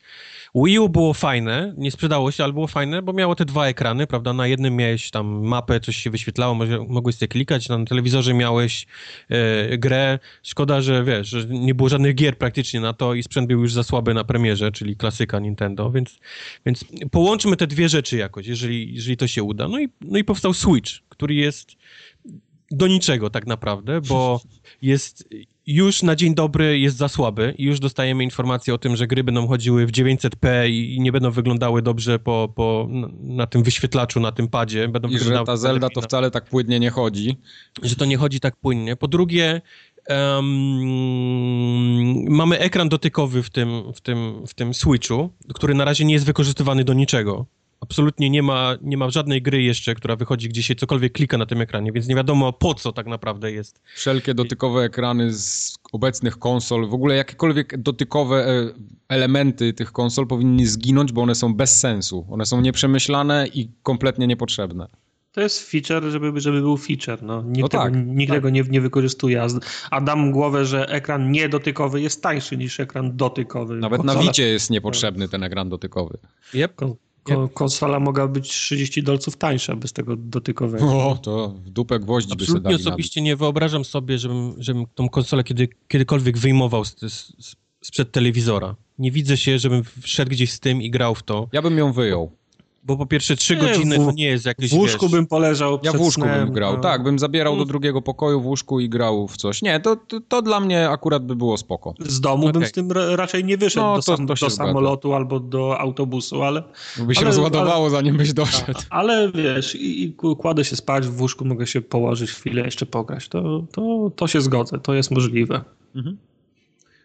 Wii 0.55 0.79
U 0.79 0.89
było 0.89 1.15
fajne, 1.15 1.75
nie 1.77 1.91
sprzedało 1.91 2.31
się, 2.31 2.45
ale 2.45 2.53
było 2.53 2.67
fajne, 2.67 3.03
bo 3.03 3.13
miało 3.13 3.35
te 3.35 3.45
dwa 3.45 3.67
ekrany, 3.67 4.07
prawda? 4.07 4.33
Na 4.33 4.47
jednym 4.47 4.77
miałeś 4.77 5.11
tam 5.11 5.27
mapę, 5.47 5.81
coś 5.81 5.97
się 5.97 6.11
wyświetlało, 6.11 6.55
mogłeś 6.89 7.15
sobie 7.15 7.29
klikać, 7.29 7.69
na 7.69 7.85
telewizorze 7.85 8.35
miałeś 8.35 8.87
e, 9.29 9.79
grę. 9.79 10.19
Szkoda, 10.43 10.81
że 10.81 11.05
wiesz, 11.05 11.29
że 11.29 11.47
nie 11.49 11.75
było 11.75 11.89
żadnych 11.89 12.15
gier 12.15 12.39
praktycznie 12.39 12.81
na 12.81 12.93
to 12.93 13.06
i 13.15 13.23
sprzęt 13.23 13.49
był 13.49 13.61
już 13.61 13.73
za 13.73 13.83
słaby 13.83 14.15
na 14.15 14.25
premierze, 14.25 14.73
czyli 14.73 14.97
klasyka 14.97 15.39
Nintendo, 15.39 15.91
więc, 15.91 16.19
więc 16.67 16.85
połączmy 17.11 17.57
te 17.57 17.67
dwie 17.67 17.89
rzeczy 17.89 18.17
jakoś, 18.17 18.47
jeżeli, 18.47 18.95
jeżeli 18.95 19.17
to 19.17 19.27
się 19.27 19.43
uda. 19.43 19.69
No 19.69 19.81
i, 19.81 19.89
no 20.01 20.19
i 20.19 20.25
powstał 20.25 20.55
Switch, 20.55 20.91
który 21.09 21.35
jest 21.35 21.77
do 22.71 22.87
niczego 22.87 23.31
tak 23.31 23.47
naprawdę, 23.47 24.01
bo 24.01 24.41
jest 24.83 25.29
już 25.67 26.03
na 26.03 26.17
dzień 26.17 26.35
dobry 26.35 26.79
jest 26.79 26.97
za 26.97 27.09
słaby 27.09 27.55
i 27.59 27.65
już 27.65 27.81
dostajemy 27.81 28.25
informację 28.25 28.75
o 28.75 28.79
tym, 28.79 28.97
że 28.97 29.07
gry 29.07 29.25
będą 29.25 29.47
chodziły 29.49 29.87
w 29.87 29.93
900p 29.93 30.71
i 30.71 31.01
nie 31.01 31.13
będą 31.13 31.31
wyglądały 31.31 31.83
dobrze 31.83 32.19
po, 32.19 32.53
po, 32.55 32.89
na 33.21 33.47
tym 33.47 33.63
wyświetlaczu, 33.63 34.21
na 34.21 34.33
tym 34.33 34.49
padzie. 34.49 34.89
Będą 34.89 35.09
I 35.09 35.19
że 35.19 35.43
ta 35.47 35.57
Zelda 35.57 35.89
to 35.91 36.01
wcale 36.01 36.31
tak 36.31 36.45
płynnie 36.45 36.81
nie 36.81 36.91
chodzi. 36.91 37.37
Że 37.83 37.97
to 37.97 38.05
nie 38.05 38.17
chodzi 38.17 38.41
tak 38.41 38.57
płynnie. 38.57 38.97
Po 38.97 39.09
drugie, 39.09 39.61
um, 40.09 40.47
mamy 42.29 42.59
ekran 42.59 42.89
dotykowy 42.89 43.43
w 43.43 43.51
tym, 43.51 43.93
w, 43.93 44.01
tym, 44.01 44.47
w 44.47 44.55
tym 44.55 44.75
Switchu, 44.75 45.31
który 45.55 45.75
na 45.75 45.85
razie 45.85 46.05
nie 46.05 46.15
jest 46.15 46.27
wykorzystywany 46.27 46.85
do 46.85 46.95
niczego. 46.95 47.47
Absolutnie 47.81 48.31
nie 48.31 48.43
ma, 48.43 48.75
nie 48.83 48.97
ma 48.97 49.11
żadnej 49.11 49.43
gry 49.43 49.63
jeszcze, 49.63 49.95
która 49.95 50.17
wychodzi, 50.17 50.49
gdzie 50.49 50.63
się 50.63 50.75
cokolwiek 50.75 51.13
klika 51.13 51.39
na 51.39 51.47
tym 51.47 51.61
ekranie, 51.61 51.93
więc 51.93 52.09
nie 52.09 52.15
wiadomo 52.15 52.53
po 52.53 52.75
co 52.75 52.93
tak 52.93 53.07
naprawdę 53.07 53.53
jest. 53.53 53.81
Wszelkie 53.95 54.35
dotykowe 54.35 54.83
ekrany 54.83 55.33
z 55.33 55.77
obecnych 55.93 56.39
konsol, 56.39 56.89
w 56.89 56.95
ogóle 56.95 57.17
jakiekolwiek 57.17 57.83
dotykowe 57.83 58.49
e, 58.49 58.73
elementy 59.09 59.73
tych 59.73 59.93
konsol 59.93 60.27
powinny 60.27 60.67
zginąć, 60.67 61.13
bo 61.13 61.23
one 61.23 61.35
są 61.35 61.55
bez 61.55 61.81
sensu. 61.81 62.27
One 62.31 62.47
są 62.47 62.61
nieprzemyślane 62.61 63.47
i 63.55 63.71
kompletnie 63.83 64.27
niepotrzebne. 64.27 64.89
To 65.37 65.41
jest 65.41 65.71
feature, 65.71 66.11
żeby, 66.11 66.41
żeby 66.41 66.61
był 66.61 66.77
feature. 66.77 67.23
No. 67.23 67.43
Nikt, 67.43 67.61
no 67.61 67.69
tak, 67.69 67.93
tego, 67.93 68.05
nikt 68.05 68.31
tak. 68.31 68.37
tego 68.37 68.51
nie, 68.51 68.63
nie 68.63 68.81
wykorzystuje. 68.81 69.47
A 69.91 70.01
dam 70.01 70.33
głowę, 70.33 70.67
że 70.67 70.89
ekran 70.89 71.31
niedotykowy 71.31 72.01
jest 72.01 72.23
tańszy 72.23 72.57
niż 72.57 72.81
ekran 72.81 73.17
dotykowy. 73.17 73.77
Nawet 73.77 74.01
Konsola. 74.01 74.21
na 74.21 74.29
Wicie 74.29 74.43
jest 74.43 74.71
niepotrzebny 74.71 75.29
ten 75.29 75.43
ekran 75.43 75.69
dotykowy. 75.69 76.19
Yep. 76.55 76.75
Ko 76.75 76.97
konsola 77.55 78.01
mogła 78.01 78.29
być 78.29 78.49
30 78.49 79.03
dolców 79.03 79.37
tańsza 79.37 79.77
bez 79.77 79.93
tego 79.93 80.17
dotykowego. 80.17 81.09
O, 81.09 81.19
to 81.23 81.49
w 81.49 81.71
dupę 81.71 81.99
gwoździ 81.99 82.33
Absolutnie 82.33 82.61
by 82.61 82.69
sobie 82.69 82.77
dali 82.79 82.89
osobiście 82.89 83.23
nie 83.23 83.37
wyobrażam 83.37 83.85
sobie, 83.85 84.19
żebym, 84.19 84.55
żebym 84.59 84.87
tą 84.95 85.09
konsolę 85.09 85.45
kiedy, 85.45 85.69
kiedykolwiek 85.89 86.39
wyjmował 86.39 86.85
z, 86.85 86.97
z, 87.01 87.33
sprzed 87.81 88.13
telewizora. 88.13 88.75
Nie 88.99 89.11
widzę 89.11 89.37
się, 89.37 89.59
żebym 89.59 89.83
wszedł 90.03 90.31
gdzieś 90.31 90.53
z 90.53 90.61
tym 90.61 90.83
i 90.83 90.91
grał 90.91 91.15
w 91.15 91.23
to. 91.23 91.49
Ja 91.53 91.63
bym 91.63 91.79
ją 91.79 91.93
wyjął. 91.93 92.33
Bo 92.87 92.97
po 92.97 93.07
pierwsze 93.07 93.37
trzy 93.37 93.57
godziny 93.57 93.99
w, 93.99 94.07
to 94.07 94.13
nie 94.13 94.27
jest 94.27 94.47
jakieś, 94.47 94.71
W 94.71 94.75
łóżku 94.75 95.07
wiesz, 95.07 95.13
bym 95.13 95.27
poleżał 95.27 95.79
Ja 95.83 95.93
w 95.93 96.01
łóżku 96.01 96.23
snem, 96.23 96.45
bym 96.45 96.53
grał, 96.53 96.73
no. 96.73 96.81
tak, 96.81 97.03
bym 97.03 97.19
zabierał 97.19 97.53
do 97.53 97.63
mm. 97.63 97.69
drugiego 97.69 98.03
pokoju 98.03 98.41
w 98.41 98.47
łóżku 98.47 98.81
i 98.81 98.89
grał 98.89 99.29
w 99.29 99.37
coś. 99.37 99.63
Nie, 99.63 99.81
to, 99.81 99.97
to, 99.97 100.21
to 100.29 100.43
dla 100.43 100.61
mnie 100.61 100.89
akurat 100.89 101.27
by 101.27 101.37
było 101.37 101.57
spoko. 101.57 101.95
Z 102.01 102.21
domu 102.21 102.47
okay. 102.47 102.61
bym 102.61 102.69
z 102.69 102.73
tym 102.73 102.93
raczej 102.93 103.45
nie 103.45 103.57
wyszedł 103.57 103.87
no, 103.87 103.97
do, 103.97 104.03
sam, 104.03 104.27
do 104.27 104.37
samolotu 104.37 105.15
albo 105.15 105.41
do 105.41 105.79
autobusu, 105.79 106.43
ale... 106.43 106.63
By 106.99 107.15
się 107.15 107.21
ale, 107.21 107.29
rozładowało 107.29 107.85
ale, 107.85 107.91
zanim 107.91 108.17
byś 108.17 108.33
doszedł. 108.33 108.81
Ale 108.91 109.33
wiesz, 109.33 109.75
i, 109.75 110.05
i 110.05 110.15
kładę 110.39 110.65
się 110.65 110.77
spać 110.77 111.07
w 111.07 111.21
łóżku, 111.21 111.45
mogę 111.45 111.67
się 111.67 111.81
położyć 111.81 112.31
chwilę, 112.31 112.63
jeszcze 112.63 112.87
pograć. 112.87 113.29
To, 113.29 113.65
to, 113.73 114.11
to 114.17 114.27
się 114.27 114.41
zgodzę, 114.41 114.79
to 114.79 114.95
jest 114.95 115.11
możliwe. 115.11 115.65
Mhm. 115.95 116.17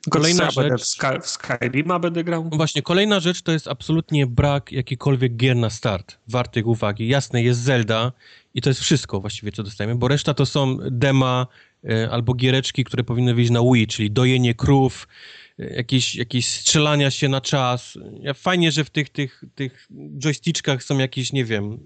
Kolejna 0.10 0.52
rzecz... 0.52 0.82
W, 0.82 0.86
Sky, 0.86 1.20
w 1.22 1.28
Skyrima 1.28 2.00
będę 2.00 2.24
grał? 2.24 2.50
Właśnie, 2.52 2.82
kolejna 2.82 3.20
rzecz 3.20 3.42
to 3.42 3.52
jest 3.52 3.68
absolutnie 3.68 4.28
brak 4.28 4.72
jakichkolwiek 4.72 5.36
gier 5.36 5.56
na 5.56 5.70
start, 5.70 6.18
wartych 6.28 6.68
uwagi. 6.68 7.08
Jasne, 7.08 7.44
jest 7.44 7.60
Zelda 7.60 8.12
i 8.54 8.62
to 8.62 8.70
jest 8.70 8.82
wszystko 8.82 9.22
właściwie, 9.22 9.52
co 9.52 9.64
dostajemy, 9.64 9.96
bo 9.96 10.08
reszta 10.08 10.34
to 10.34 10.46
są 10.46 10.78
dema 10.92 11.48
y, 11.84 12.10
albo 12.12 12.34
giereczki, 12.34 12.84
które 12.84 13.04
powinny 13.04 13.34
wyjść 13.34 13.52
na 13.52 13.62
Wii, 13.74 13.88
czyli 13.88 14.12
dojenie 14.12 14.56
krów, 14.56 15.08
jakieś, 15.58 16.16
jakieś 16.16 16.48
strzelania 16.48 17.12
się 17.12 17.30
na 17.30 17.42
czas. 17.42 17.98
Fajnie, 18.36 18.72
że 18.72 18.84
w 18.84 18.90
tych, 18.90 19.10
tych, 19.10 19.44
tych 19.56 19.88
joystickach 20.18 20.84
są 20.84 20.98
jakieś, 20.98 21.34
nie 21.34 21.46
wiem, 21.46 21.86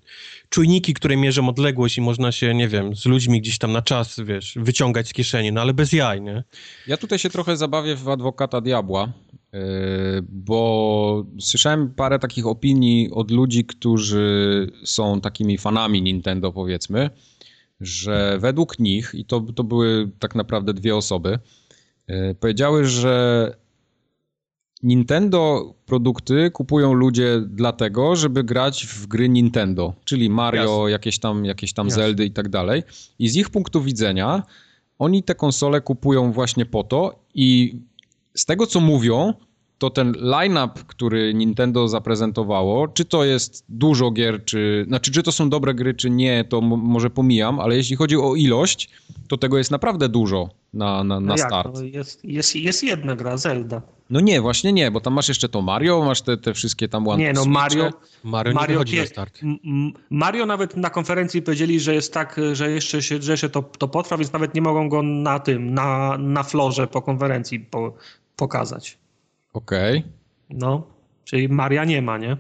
czujniki, 0.50 0.94
które 0.94 1.18
mierzą 1.18 1.50
odległość 1.50 1.98
i 1.98 2.02
można 2.02 2.32
się, 2.32 2.56
nie 2.56 2.68
wiem, 2.68 2.96
z 2.96 3.06
ludźmi 3.06 3.42
gdzieś 3.42 3.58
tam 3.58 3.72
na 3.72 3.82
czas, 3.82 4.20
wiesz, 4.26 4.54
wyciągać 4.56 5.08
z 5.08 5.14
kieszeni, 5.14 5.52
no 5.52 5.62
ale 5.62 5.74
bez 5.74 5.94
jaj, 5.94 6.22
nie? 6.22 6.44
Ja 6.88 6.98
tutaj 6.98 7.20
się 7.20 7.30
trochę 7.30 7.58
zabawię 7.58 7.96
w 7.96 8.10
adwokata 8.10 8.62
diabła, 8.62 9.14
yy, 9.54 9.60
bo 10.30 11.26
słyszałem 11.40 11.94
parę 11.94 12.20
takich 12.20 12.48
opinii 12.48 13.10
od 13.12 13.32
ludzi, 13.32 13.66
którzy 13.66 14.68
są 14.84 15.22
takimi 15.22 15.58
fanami 15.58 16.02
Nintendo, 16.02 16.52
powiedzmy, 16.52 17.10
że 17.82 18.38
według 18.40 18.80
nich, 18.80 19.12
i 19.14 19.26
to, 19.26 19.40
to 19.40 19.64
były 19.64 20.12
tak 20.20 20.36
naprawdę 20.36 20.74
dwie 20.74 20.96
osoby, 20.96 21.40
powiedziały, 22.40 22.86
że 22.86 23.56
Nintendo 24.84 25.74
produkty 25.86 26.52
kupują 26.52 26.94
ludzie 26.94 27.42
dlatego, 27.48 28.16
żeby 28.16 28.44
grać 28.44 28.86
w 28.86 29.08
gry 29.08 29.30
Nintendo, 29.30 29.94
czyli 30.04 30.30
Mario, 30.30 30.88
jakieś 30.88 31.20
tam, 31.20 31.46
jakieś 31.46 31.74
tam 31.74 31.92
Zeldy 31.92 32.26
i 32.26 32.32
tak 32.32 32.50
dalej. 32.50 32.84
I 33.20 33.30
z 33.30 33.36
ich 33.36 33.50
punktu 33.50 33.82
widzenia 33.82 34.44
oni 35.00 35.24
te 35.24 35.36
konsole 35.36 35.82
kupują 35.82 36.32
właśnie 36.32 36.66
po 36.66 36.84
to 36.84 37.20
i 37.34 37.80
z 38.34 38.46
tego 38.46 38.68
co 38.68 38.80
mówią, 38.80 39.34
to 39.78 39.90
ten 39.90 40.14
line-up, 40.22 40.74
który 40.88 41.34
Nintendo 41.34 41.88
zaprezentowało, 41.88 42.88
czy 42.88 43.06
to 43.06 43.24
jest 43.24 43.66
dużo 43.70 44.12
gier, 44.12 44.46
czy, 44.46 44.86
znaczy, 44.88 45.12
czy 45.12 45.24
to 45.24 45.32
są 45.32 45.50
dobre 45.50 45.74
gry, 45.74 45.94
czy 45.94 46.10
nie, 46.10 46.44
to 46.44 46.62
może 46.62 47.10
pomijam, 47.10 47.60
ale 47.60 47.76
jeśli 47.76 47.96
chodzi 47.96 48.18
o 48.18 48.36
ilość, 48.36 48.90
to 49.28 49.38
tego 49.38 49.58
jest 49.58 49.72
naprawdę 49.72 50.10
dużo 50.10 50.50
na, 50.74 51.04
na, 51.04 51.20
na 51.20 51.20
no 51.20 51.38
start. 51.38 51.82
Jest, 51.82 52.26
jest, 52.26 52.56
jest 52.56 52.84
jedna 52.84 53.16
gra, 53.16 53.38
Zelda. 53.38 53.82
No 54.10 54.20
nie, 54.20 54.42
właśnie 54.42 54.74
nie, 54.74 54.92
bo 54.92 55.02
tam 55.02 55.14
masz 55.14 55.28
jeszcze 55.28 55.50
to 55.50 55.62
Mario, 55.62 56.06
masz 56.06 56.22
te, 56.22 56.38
te 56.38 56.54
wszystkie 56.54 56.88
tam 56.88 57.08
ładne. 57.08 57.24
Nie, 57.24 57.34
no 57.34 57.46
Mario, 57.46 57.90
Mario, 58.24 58.54
Mario 58.54 58.84
nie 58.84 59.02
na 59.02 59.08
start. 59.08 59.40
Mario 60.10 60.46
nawet 60.46 60.78
na 60.78 60.90
konferencji 60.90 61.42
powiedzieli, 61.42 61.80
że 61.80 61.96
jest 61.96 62.14
tak, 62.14 62.42
że 62.54 62.72
jeszcze 62.72 63.02
się, 63.02 63.22
że 63.22 63.38
się 63.38 63.50
to, 63.50 63.62
to 63.62 63.88
potrwa, 63.88 64.18
więc 64.18 64.34
nawet 64.34 64.56
nie 64.56 64.62
mogą 64.62 64.90
go 64.90 65.04
na 65.04 65.40
tym, 65.40 65.74
na, 65.74 66.18
na 66.18 66.44
florze 66.44 66.88
po 66.88 67.02
konferencji 67.02 67.60
po, 67.60 67.94
pokazać. 68.36 68.98
Okej. 69.56 70.00
Okay. 70.00 70.12
No, 70.50 70.88
czyli 71.24 71.50
Maria 71.50 71.86
nie 71.86 72.02
ma, 72.02 72.18
nie? 72.18 72.38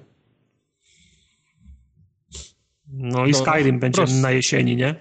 No 2.87 3.25
i 3.25 3.31
no, 3.31 3.37
Skyrim 3.37 3.79
będzie 3.79 4.05
na 4.21 4.31
jesieni, 4.31 4.75
nie? 4.75 4.95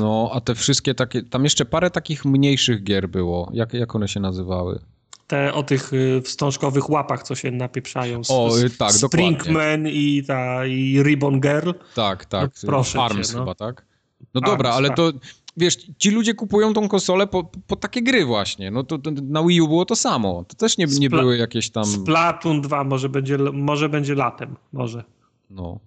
No, 0.00 0.30
a 0.32 0.40
te 0.40 0.54
wszystkie 0.54 0.94
takie, 0.94 1.22
tam 1.22 1.44
jeszcze 1.44 1.64
parę 1.64 1.90
takich 1.90 2.24
mniejszych 2.24 2.82
gier 2.82 3.08
było. 3.08 3.50
Jak, 3.52 3.74
jak 3.74 3.94
one 3.94 4.08
się 4.08 4.20
nazywały? 4.20 4.80
Te 5.26 5.54
o 5.54 5.62
tych 5.62 5.92
y, 5.92 6.22
wstążkowych 6.22 6.90
łapach, 6.90 7.22
co 7.22 7.34
się 7.34 7.50
napieprzają. 7.50 8.20
O, 8.28 8.50
tak, 8.78 8.92
Springman 8.92 9.88
i 9.88 10.22
ta 10.26 10.66
i 10.66 11.02
Ribbon 11.02 11.40
Girl. 11.40 11.70
Tak, 11.94 12.24
tak. 12.24 12.50
No, 12.62 12.66
proszę 12.66 13.02
Arms 13.02 13.28
cię, 13.28 13.34
no. 13.34 13.40
chyba, 13.40 13.54
tak? 13.54 13.86
No 14.34 14.40
dobra, 14.40 14.68
Arms, 14.70 14.78
ale 14.78 14.88
tak. 14.88 14.96
to 14.96 15.12
wiesz, 15.56 15.76
ci 15.98 16.10
ludzie 16.10 16.34
kupują 16.34 16.74
tą 16.74 16.88
konsolę 16.88 17.26
po, 17.26 17.44
po 17.66 17.76
takie 17.76 18.02
gry 18.02 18.24
właśnie. 18.24 18.70
No 18.70 18.84
to, 18.84 18.98
to 18.98 19.10
na 19.10 19.42
Wii 19.44 19.60
U 19.60 19.68
było 19.68 19.84
to 19.84 19.96
samo. 19.96 20.44
To 20.48 20.54
też 20.56 20.78
nie, 20.78 20.84
nie 20.84 21.08
Spla- 21.08 21.20
były 21.20 21.36
jakieś 21.36 21.70
tam. 21.70 21.84
Splatoon 21.84 22.60
2 22.60 22.84
może 22.84 23.08
będzie, 23.08 23.38
może 23.38 23.88
będzie 23.88 24.14
latem. 24.14 24.56
Może. 24.72 25.04
No. 25.50 25.80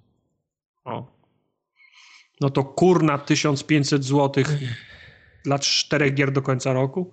O. 0.86 1.18
No 2.41 2.49
to 2.49 2.63
kurna 2.63 3.18
1500 3.18 4.03
zł 4.03 4.43
dla 5.43 5.59
czterech 5.59 6.13
gier 6.13 6.32
do 6.32 6.41
końca 6.41 6.74
roku. 6.74 7.11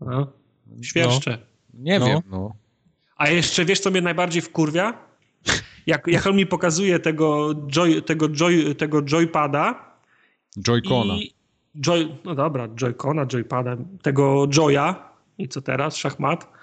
No. 0.00 0.26
Świerszcze. 0.82 1.38
Nie 1.74 1.98
No. 1.98 2.06
wiem, 2.06 2.20
no. 2.30 2.54
A 3.16 3.28
jeszcze 3.28 3.64
wiesz, 3.64 3.80
co 3.80 3.90
mnie 3.90 4.00
najbardziej 4.00 4.42
wkurwia? 4.42 4.98
Jak, 5.86 6.06
jak 6.06 6.26
on 6.26 6.36
mi 6.36 6.46
pokazuje 6.46 6.98
tego, 7.00 7.54
joy, 7.54 8.02
tego, 8.02 8.28
joy, 8.28 8.74
tego 8.74 9.02
joypada 9.02 9.89
Joy-Cona. 10.58 11.14
i 11.14 11.34
joy, 11.80 12.08
no 12.24 12.34
dobra, 12.34 12.68
joycona, 12.68 13.26
joypada, 13.26 13.76
tego 14.02 14.48
joya 14.56 15.10
i 15.38 15.48
co 15.48 15.62
teraz, 15.62 15.96
szachmat. 15.96 16.60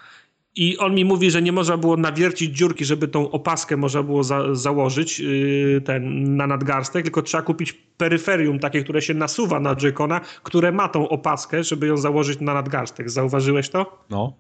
I 0.56 0.78
on 0.78 0.96
mi 0.96 1.06
mówi, 1.06 1.32
że 1.32 1.42
nie 1.42 1.52
można 1.52 1.78
było 1.78 1.98
nawiercić 1.98 2.58
dziurki, 2.58 2.86
żeby 2.86 3.08
tą 3.08 3.32
opaskę 3.32 3.78
można 3.78 4.04
było 4.04 4.24
za, 4.24 4.56
założyć 4.56 5.20
yy, 5.20 5.82
ten, 5.86 6.36
na 6.36 6.48
nadgarstek, 6.48 7.04
tylko 7.04 7.22
trzeba 7.22 7.44
kupić 7.44 7.74
peryferium 7.74 8.60
takie, 8.60 8.84
które 8.84 9.02
się 9.02 9.14
nasuwa 9.14 9.60
na 9.60 9.76
joycona, 9.76 10.22
które 10.44 10.72
ma 10.72 10.90
tą 10.90 11.10
opaskę, 11.10 11.64
żeby 11.64 11.88
ją 11.88 11.98
założyć 11.98 12.40
na 12.40 12.54
nadgarstek. 12.54 13.10
Zauważyłeś 13.10 13.70
to? 13.70 14.04
No. 14.10 14.34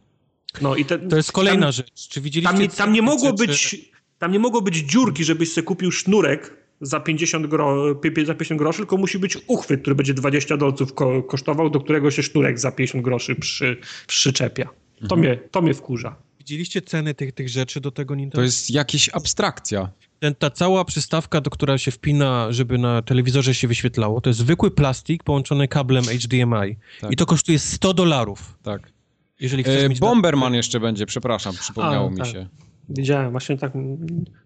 No 0.61 0.75
i 0.75 0.85
te, 0.85 0.99
To 0.99 1.15
jest 1.17 1.31
kolejna 1.31 1.65
tam, 1.65 1.71
rzecz. 1.71 2.07
Czy 2.09 2.21
widzieliście... 2.21 2.53
tam, 2.53 2.61
nie, 2.61 2.69
tam 2.69 2.93
nie 2.93 3.01
mogło 3.01 3.29
rzeczy- 3.29 3.47
być 3.47 3.91
tam 4.19 4.31
nie 4.31 4.39
mogło 4.39 4.61
być 4.61 4.75
dziurki, 4.75 5.23
żebyś 5.23 5.53
sobie 5.53 5.65
kupił 5.65 5.91
sznurek 5.91 6.56
za 6.81 6.99
50, 6.99 7.47
gro, 7.47 7.95
pi- 7.95 8.11
pi- 8.11 8.25
za 8.25 8.33
50 8.33 8.59
groszy, 8.59 8.77
tylko 8.77 8.97
musi 8.97 9.19
być 9.19 9.37
uchwyt, 9.47 9.81
który 9.81 9.95
będzie 9.95 10.13
20 10.13 10.57
dolców 10.57 10.93
ko, 10.93 11.23
kosztował, 11.23 11.69
do 11.69 11.79
którego 11.79 12.11
się 12.11 12.23
sznurek 12.23 12.59
za 12.59 12.71
50 12.71 13.03
groszy 13.05 13.35
przy, 13.35 13.77
przyczepia. 14.07 14.65
To, 14.65 15.01
Mhm. 15.15 15.19
mnie, 15.21 15.37
to 15.51 15.61
mnie 15.61 15.73
wkurza. 15.73 16.15
Widzieliście 16.39 16.81
ceny 16.81 17.13
tych, 17.13 17.31
tych 17.31 17.49
rzeczy 17.49 17.81
do 17.81 17.91
tego 17.91 18.15
Nintendo? 18.15 18.35
To 18.37 18.43
jest 18.43 18.69
jakaś 18.71 19.09
abstrakcja. 19.13 19.89
Ten, 20.19 20.35
ta 20.35 20.49
cała 20.49 20.85
przystawka, 20.85 21.41
do 21.41 21.49
która 21.49 21.77
się 21.77 21.91
wpina, 21.91 22.47
żeby 22.51 22.77
na 22.77 23.01
telewizorze 23.01 23.53
się 23.55 23.67
wyświetlało, 23.67 24.21
to 24.21 24.29
jest 24.29 24.39
zwykły 24.39 24.71
plastik 24.71 25.23
połączony 25.23 25.67
kablem 25.67 26.03
HDMI. 26.03 26.75
Tak. 27.01 27.11
I 27.11 27.15
to 27.15 27.25
kosztuje 27.25 27.59
100 27.59 27.93
dolarów. 27.93 28.57
Tak. 28.63 28.91
Jeżeli 29.39 29.63
chcesz 29.63 29.83
E, 29.83 29.89
mieć... 29.89 29.99
Bomberman 29.99 30.53
jeszcze 30.53 30.79
będzie, 30.79 31.05
przepraszam, 31.05 31.53
przypomniało 31.55 32.07
A, 32.07 32.11
mi 32.11 32.17
tak. 32.17 32.27
się. 32.27 32.47
Widziałem, 32.89 33.31
właśnie 33.31 33.57
tak. 33.57 33.71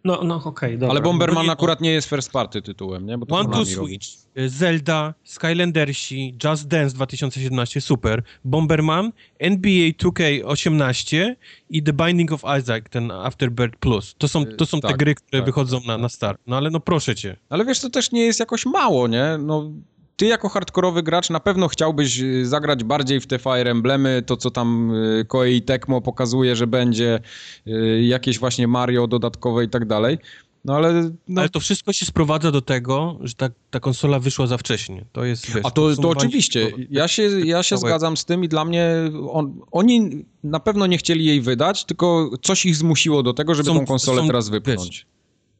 No, 0.03 0.23
no 0.23 0.41
okej, 0.45 0.73
dobra. 0.73 0.89
Ale 0.89 1.01
Bomberman 1.01 1.45
nie- 1.45 1.51
akurat 1.51 1.81
nie 1.81 1.91
jest 1.91 2.09
first 2.09 2.31
party 2.31 2.61
tytułem, 2.61 3.05
nie? 3.05 3.17
Bo 3.17 3.25
to 3.25 3.35
One 3.35 3.45
to 3.45 3.51
Konami 3.51 3.75
robi. 3.75 3.87
Switch, 3.87 4.07
y, 4.37 4.49
Zelda, 4.49 5.13
Skylandersi, 5.23 6.35
Just 6.43 6.67
Dance 6.67 6.95
2017, 6.95 7.81
super. 7.81 8.23
Bomberman, 8.45 9.11
NBA 9.39 9.91
2K18 9.97 11.35
i 11.69 11.83
The 11.83 11.93
Binding 11.93 12.31
of 12.31 12.43
Isaac, 12.59 12.83
ten 12.89 13.11
Afterbirth 13.11 13.77
Plus. 13.77 14.15
To 14.17 14.27
są, 14.27 14.45
to 14.45 14.65
są 14.65 14.81
te 14.81 14.87
tak, 14.87 14.97
gry, 14.97 15.15
które 15.15 15.41
tak, 15.41 15.45
wychodzą 15.45 15.81
na, 15.87 15.97
na 15.97 16.09
start. 16.09 16.41
No 16.47 16.57
ale 16.57 16.69
no 16.69 16.79
proszę 16.79 17.15
cię. 17.15 17.37
Ale 17.49 17.65
wiesz, 17.65 17.79
to 17.79 17.89
też 17.89 18.11
nie 18.11 18.21
jest 18.25 18.39
jakoś 18.39 18.65
mało, 18.65 19.07
nie? 19.07 19.37
No, 19.39 19.71
ty 20.17 20.25
jako 20.25 20.49
hardkorowy 20.49 21.03
gracz 21.03 21.29
na 21.29 21.39
pewno 21.39 21.67
chciałbyś 21.67 22.19
y, 22.21 22.45
zagrać 22.45 22.83
bardziej 22.83 23.19
w 23.19 23.27
te 23.27 23.39
Fire 23.39 23.71
Emblemy, 23.71 24.23
to 24.25 24.37
co 24.37 24.51
tam 24.51 24.95
y, 24.95 25.25
Koei 25.27 25.61
Tecmo 25.61 26.01
pokazuje, 26.01 26.55
że 26.55 26.67
będzie, 26.67 27.19
y, 27.67 28.01
jakieś 28.01 28.39
właśnie 28.39 28.67
Mario 28.67 29.07
dodatkowe 29.07 29.63
i 29.63 29.69
tak 29.69 29.85
dalej. 29.85 30.17
No 30.65 30.75
ale... 30.75 31.11
No, 31.27 31.41
Ale 31.41 31.49
to 31.49 31.59
wszystko 31.59 31.93
się 31.93 32.05
sprowadza 32.05 32.51
do 32.51 32.61
tego, 32.61 33.17
że 33.21 33.33
ta, 33.33 33.49
ta 33.69 33.79
konsola 33.79 34.19
wyszła 34.19 34.47
za 34.47 34.57
wcześnie. 34.57 35.05
To 35.11 35.25
jest, 35.25 35.51
wiesz, 35.51 35.65
A 35.65 35.71
to, 35.71 35.95
to 35.95 36.09
oczywiście, 36.09 36.71
ja 36.89 37.07
się, 37.07 37.29
ja 37.45 37.63
się 37.63 37.77
zgadzam 37.77 38.17
z 38.17 38.25
tym 38.25 38.43
i 38.43 38.47
dla 38.47 38.65
mnie 38.65 38.95
on, 39.31 39.59
oni 39.71 40.25
na 40.43 40.59
pewno 40.59 40.87
nie 40.87 40.97
chcieli 40.97 41.25
jej 41.25 41.41
wydać, 41.41 41.85
tylko 41.85 42.29
coś 42.41 42.65
ich 42.65 42.75
zmusiło 42.75 43.23
do 43.23 43.33
tego, 43.33 43.55
żeby 43.55 43.69
Są- 43.69 43.79
tą 43.79 43.85
konsolę 43.85 44.21
są- 44.21 44.27
teraz 44.27 44.49
wiesz, 44.49 44.61
wypchnąć. 44.61 45.05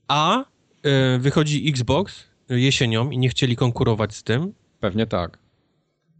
A 0.08 0.40
y, 0.40 1.20
wychodzi 1.20 1.70
Xbox 1.70 2.31
jesienią 2.58 3.10
i 3.12 3.18
nie 3.18 3.30
chcieli 3.30 3.56
konkurować 3.56 4.16
z 4.16 4.24
tym, 4.24 4.54
Pewnie 4.80 5.06
tak. 5.08 5.38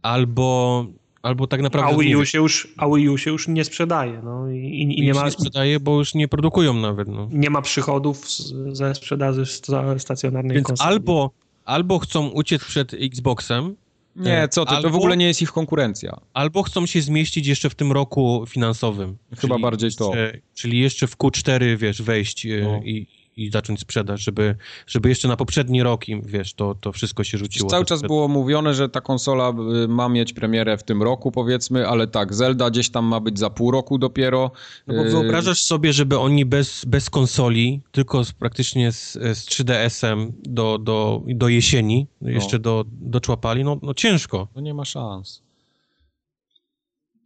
albo, 0.02 0.86
albo 1.22 1.46
tak 1.46 1.62
naprawdę... 1.62 1.94
a, 1.94 1.98
Wii 1.98 2.16
U 2.16 2.24
się 2.24 2.38
już, 2.38 2.68
a 2.76 2.86
Wii 2.88 3.08
U 3.08 3.18
się 3.18 3.30
już 3.30 3.48
nie 3.48 3.64
sprzedaje. 3.64 4.20
No, 4.24 4.50
i, 4.50 4.56
i, 4.58 4.98
i 5.00 5.02
nie, 5.02 5.14
ma, 5.14 5.24
nie 5.24 5.30
sprzedaje, 5.30 5.80
bo 5.80 5.98
już 5.98 6.14
nie 6.14 6.28
produkują 6.28 6.74
nawet. 6.74 7.08
No. 7.08 7.28
nie 7.32 7.50
ma 7.50 7.62
przychodów 7.62 8.26
ze 8.72 8.94
sprzedaży 8.94 9.46
sta- 9.46 9.98
stacjonarnej 9.98 10.54
Więc 10.54 10.66
konsoli. 10.66 10.88
albo, 10.90 11.30
albo 11.64 11.98
chcą 11.98 12.28
uciec 12.28 12.64
przed 12.64 12.94
Xboxem, 12.94 13.76
Nie, 14.16 14.48
co 14.50 14.64
ty, 14.66 14.74
to 14.74 14.80
w 14.82 14.84
Albo- 14.84 14.96
ogóle 14.98 15.16
nie 15.16 15.26
jest 15.26 15.42
ich 15.42 15.52
konkurencja. 15.52 16.20
albo 16.34 16.62
chcą 16.62 16.86
się 16.86 17.02
zmieścić 17.02 17.46
jeszcze 17.46 17.70
w 17.70 17.74
tym 17.74 17.92
roku 17.92 18.44
finansowym. 18.48 19.16
Chyba 19.38 19.58
bardziej 19.58 19.90
to. 19.92 20.12
Czyli 20.54 20.78
jeszcze 20.80 21.06
w 21.06 21.16
Q4, 21.16 21.76
wiesz, 21.76 22.02
wejść 22.02 22.46
e, 22.46 22.60
No. 22.62 22.80
i, 22.84 23.06
i 23.36 23.50
zacząć 23.50 23.80
sprzedaż, 23.80 24.24
żeby, 24.24 24.56
żeby 24.86 25.08
jeszcze 25.08 25.28
na 25.28 25.36
poprzedni 25.36 25.82
rok 25.82 26.08
im, 26.08 26.22
wiesz, 26.24 26.54
to, 26.54 26.74
to 26.74 26.92
wszystko 26.92 27.24
się 27.24 27.38
rzuciło. 27.38 27.70
Cały 27.70 27.84
czas 27.84 28.02
było 28.02 28.28
mówione, 28.28 28.74
że 28.74 28.88
ta 28.88 29.00
konsola 29.00 29.52
y, 29.84 29.88
ma 29.88 30.08
mieć 30.08 30.32
premierę 30.32 30.78
w 30.78 30.82
tym 30.82 31.02
roku, 31.02 31.32
powiedzmy, 31.32 31.88
ale 31.88 32.06
tak, 32.06 32.34
Zelda 32.34 32.70
gdzieś 32.70 32.90
tam 32.90 33.04
ma 33.04 33.20
być 33.20 33.38
za 33.38 33.50
pół 33.50 33.70
roku 33.70 33.98
dopiero. 33.98 34.50
No 34.86 34.94
bo 34.94 35.02
Y, 35.04 35.10
wyobrażasz 35.10 35.64
sobie, 35.64 35.92
żeby 35.92 36.18
oni 36.18 36.44
bez, 36.44 36.84
bez 36.84 37.10
konsoli, 37.10 37.80
tylko 37.92 38.24
z, 38.24 38.32
praktycznie 38.32 38.92
z, 38.92 39.12
z 39.12 39.46
3DS-em 39.46 40.32
do, 40.42 40.78
do, 40.78 41.22
do 41.26 41.48
jesieni, 41.48 42.06
jeszcze 42.22 42.58
do, 42.58 42.84
doczłapali, 42.86 43.64
no, 43.64 43.78
no 43.82 43.94
ciężko. 43.94 44.48
No 44.56 44.62
nie 44.62 44.74
ma 44.74 44.84
szans. 44.84 45.42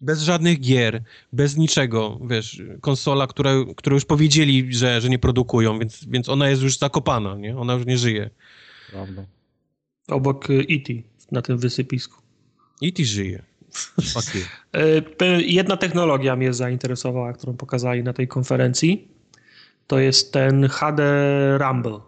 Bez 0.01 0.23
żadnych 0.23 0.61
gier, 0.61 1.03
bez 1.33 1.57
niczego, 1.57 2.19
wiesz, 2.31 2.63
konsola, 2.81 3.27
która, 3.27 3.51
którą 3.77 3.95
już 3.95 4.05
powiedzieli, 4.05 4.75
że, 4.75 5.01
że 5.01 5.09
nie 5.09 5.19
produkują, 5.19 5.79
więc, 5.79 6.05
więc 6.05 6.29
ona 6.29 6.49
jest 6.49 6.63
już 6.63 6.79
zakopana, 6.79 7.37
nie? 7.37 7.59
Ona 7.59 7.75
już 7.75 7.87
nie 7.87 7.99
żyje. 7.99 8.31
Prawda. 8.91 9.25
Obok 10.09 10.51
E.T. 10.51 10.93
na 11.33 11.43
tym 11.43 11.59
wysypisku. 11.59 12.23
Ty 12.95 13.05
żyje. 13.05 13.43
You. 13.99 14.41
E, 15.21 15.43
Jedna 15.43 15.77
technologia 15.77 16.37
mnie 16.37 16.53
zainteresowała, 16.53 17.33
którą 17.33 17.57
pokazali 17.57 18.03
na 18.03 18.13
tej 18.13 18.29
konferencji. 18.29 19.09
To 19.87 19.99
jest 19.99 20.33
ten 20.33 20.69
HD 20.69 21.03
Rumble. 21.59 22.01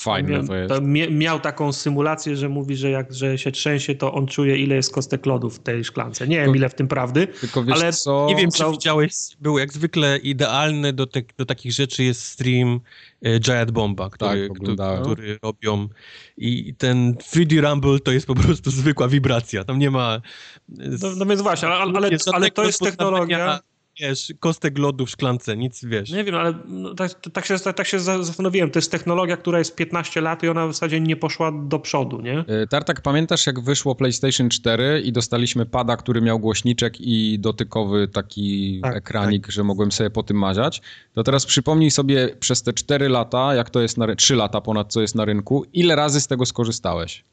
Fajne 0.00 0.30
Miał, 0.30 0.46
to 0.46 0.56
jest. 0.56 0.74
to 0.74 0.80
miał 1.10 1.40
taką 1.40 1.72
symulację, 1.72 2.36
że 2.36 2.48
mówi, 2.48 2.76
że 2.76 2.90
jak 2.90 3.14
że 3.14 3.38
się 3.38 3.52
trzęsie, 3.52 3.94
to 3.94 4.14
on 4.14 4.26
czuje, 4.26 4.56
ile 4.56 4.74
jest 4.74 4.92
kostek 4.92 5.26
lodu 5.26 5.50
w 5.50 5.58
tej 5.58 5.84
szklance. 5.84 6.28
Nie 6.28 6.36
wiem, 6.36 6.56
ile 6.56 6.68
w 6.68 6.74
tym 6.74 6.88
prawdy. 6.88 7.26
Tylko 7.26 7.64
wiesz 7.64 7.76
ale 7.76 7.92
co? 7.92 8.26
Nie 8.28 8.36
wiem, 8.36 8.50
czy 8.50 8.58
co- 8.58 8.70
widziałeś, 8.72 9.12
był 9.40 9.58
jak 9.58 9.72
zwykle 9.72 10.18
idealny 10.18 10.92
do, 10.92 11.06
te, 11.06 11.22
do 11.38 11.46
takich 11.46 11.72
rzeczy 11.72 12.04
jest 12.04 12.24
stream 12.24 12.80
e, 13.22 13.40
Giant 13.40 13.70
Bomba, 13.70 14.10
który, 14.10 14.48
Tak, 14.48 14.58
który, 14.58 14.76
który 15.02 15.38
robią 15.42 15.88
i 16.36 16.74
ten 16.74 17.14
3D 17.14 17.70
Rumble 17.70 18.00
to 18.00 18.12
jest 18.12 18.26
po 18.26 18.34
prostu 18.34 18.70
zwykła 18.80 19.08
wibracja, 19.08 19.64
tam 19.64 19.78
nie 19.78 19.90
ma... 19.90 20.20
No, 20.68 21.08
no 21.16 21.26
więc 21.26 21.42
właśnie, 21.42 21.68
ale, 21.68 21.98
ale, 21.98 22.10
ale 22.32 22.50
to 22.50 22.64
jest 22.64 22.80
technologia. 22.80 23.60
Wiesz, 24.00 24.32
kostek 24.40 24.78
lodu 24.78 25.06
w 25.06 25.10
szklance, 25.10 25.56
nic, 25.56 25.84
wiesz. 25.84 26.10
Nie 26.10 26.24
wiem, 26.24 26.34
ale 26.34 26.54
no, 26.66 26.94
tak, 26.94 27.10
tak, 27.32 27.46
się, 27.46 27.58
tak, 27.58 27.76
tak 27.76 27.86
się 27.86 28.00
za- 28.00 28.22
zastanowiłem. 28.22 28.70
To 28.70 28.78
jest 28.78 28.90
technologia, 28.90 29.36
która 29.36 29.58
jest 29.58 29.76
15 29.76 30.20
lat 30.20 30.42
i 30.42 30.48
ona 30.48 30.66
w 30.66 30.72
zasadzie 30.72 31.00
nie 31.00 31.16
poszła 31.16 31.52
do 31.52 31.78
przodu, 31.78 32.20
nie? 32.20 32.38
Y, 32.62 32.66
Tartak, 32.70 33.00
pamiętasz 33.00 33.46
jak 33.46 33.60
wyszło 33.60 33.94
PlayStation 33.94 34.48
4 34.48 35.00
i 35.04 35.12
dostaliśmy 35.12 35.66
pada, 35.66 35.96
który 35.96 36.20
miał 36.20 36.38
głośniczek 36.38 37.00
i 37.00 37.38
dotykowy 37.38 38.08
taki 38.08 38.80
Tak, 38.82 38.96
ekranik, 38.96 39.46
że 39.50 39.64
mogłem 39.64 39.92
sobie 39.92 40.10
po 40.10 40.22
tym 40.22 40.36
maziać? 40.36 40.82
To 41.14 41.22
teraz 41.22 41.46
przypomnij 41.46 41.90
sobie 41.90 42.28
przez 42.40 42.62
te 42.62 42.72
4 42.72 43.08
lata, 43.08 43.54
jak 43.54 43.70
to 43.70 43.80
jest 43.80 43.98
na 43.98 44.06
ry- 44.06 44.16
3 44.16 44.36
lata 44.36 44.60
ponad 44.60 44.92
co 44.92 45.00
jest 45.00 45.14
na 45.14 45.24
rynku, 45.24 45.64
ile 45.72 45.96
razy 45.96 46.20
z 46.20 46.26
tego 46.26 46.46
skorzystałeś? 46.46 47.24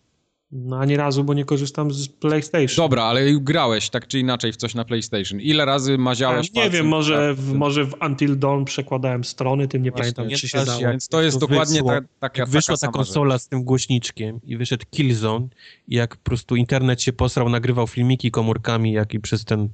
No 0.52 0.80
ani 0.80 0.98
razu, 0.98 1.24
bo 1.24 1.34
nie 1.34 1.46
korzystam 1.46 1.92
z 1.92 2.08
PlayStation. 2.08 2.76
Dobra, 2.86 3.04
ale 3.04 3.34
grałeś 3.34 3.90
tak 3.90 4.08
czy 4.08 4.20
inaczej 4.20 4.54
w 4.54 4.56
coś 4.56 4.76
na 4.76 4.86
PlayStation. 4.86 5.42
Ile 5.42 5.66
razy 5.66 5.98
maziałeś 5.98 6.54
Nie 6.54 6.70
wiem, 6.70 6.88
może 6.88 7.34
w, 7.34 7.54
może 7.54 7.86
w 7.86 7.94
Until 8.06 8.40
Dawn 8.40 8.64
przekładałem 8.64 9.24
strony, 9.24 9.68
tym 9.68 9.84
nie 9.84 9.92
Właśnie, 9.92 10.14
pamiętam, 10.14 10.40
czy 10.40 10.48
się 10.48 10.66
dało. 10.66 10.80
Więc 10.80 11.08
to 11.08 11.22
jest 11.22 11.40
to 11.40 11.48
dokładnie 11.48 11.80
wyszło, 11.80 11.92
ta, 11.92 12.02
taka 12.20 12.42
Jak 12.42 12.50
wyszła 12.50 12.78
ta 12.78 12.88
konsola 12.88 13.36
rzecz. 13.36 13.42
z 13.42 13.48
tym 13.48 13.64
głośniczkiem 13.64 14.40
i 14.44 14.58
wyszedł 14.58 14.86
Killzone 14.90 15.48
i 15.88 15.96
jak 15.96 16.16
po 16.16 16.24
prostu 16.24 16.56
internet 16.56 17.02
się 17.02 17.14
posrał, 17.14 17.50
nagrywał 17.50 17.88
filmiki 17.88 18.32
komórkami, 18.32 18.92
jak 18.92 19.14
i 19.14 19.20
przez 19.20 19.46
ten, 19.46 19.70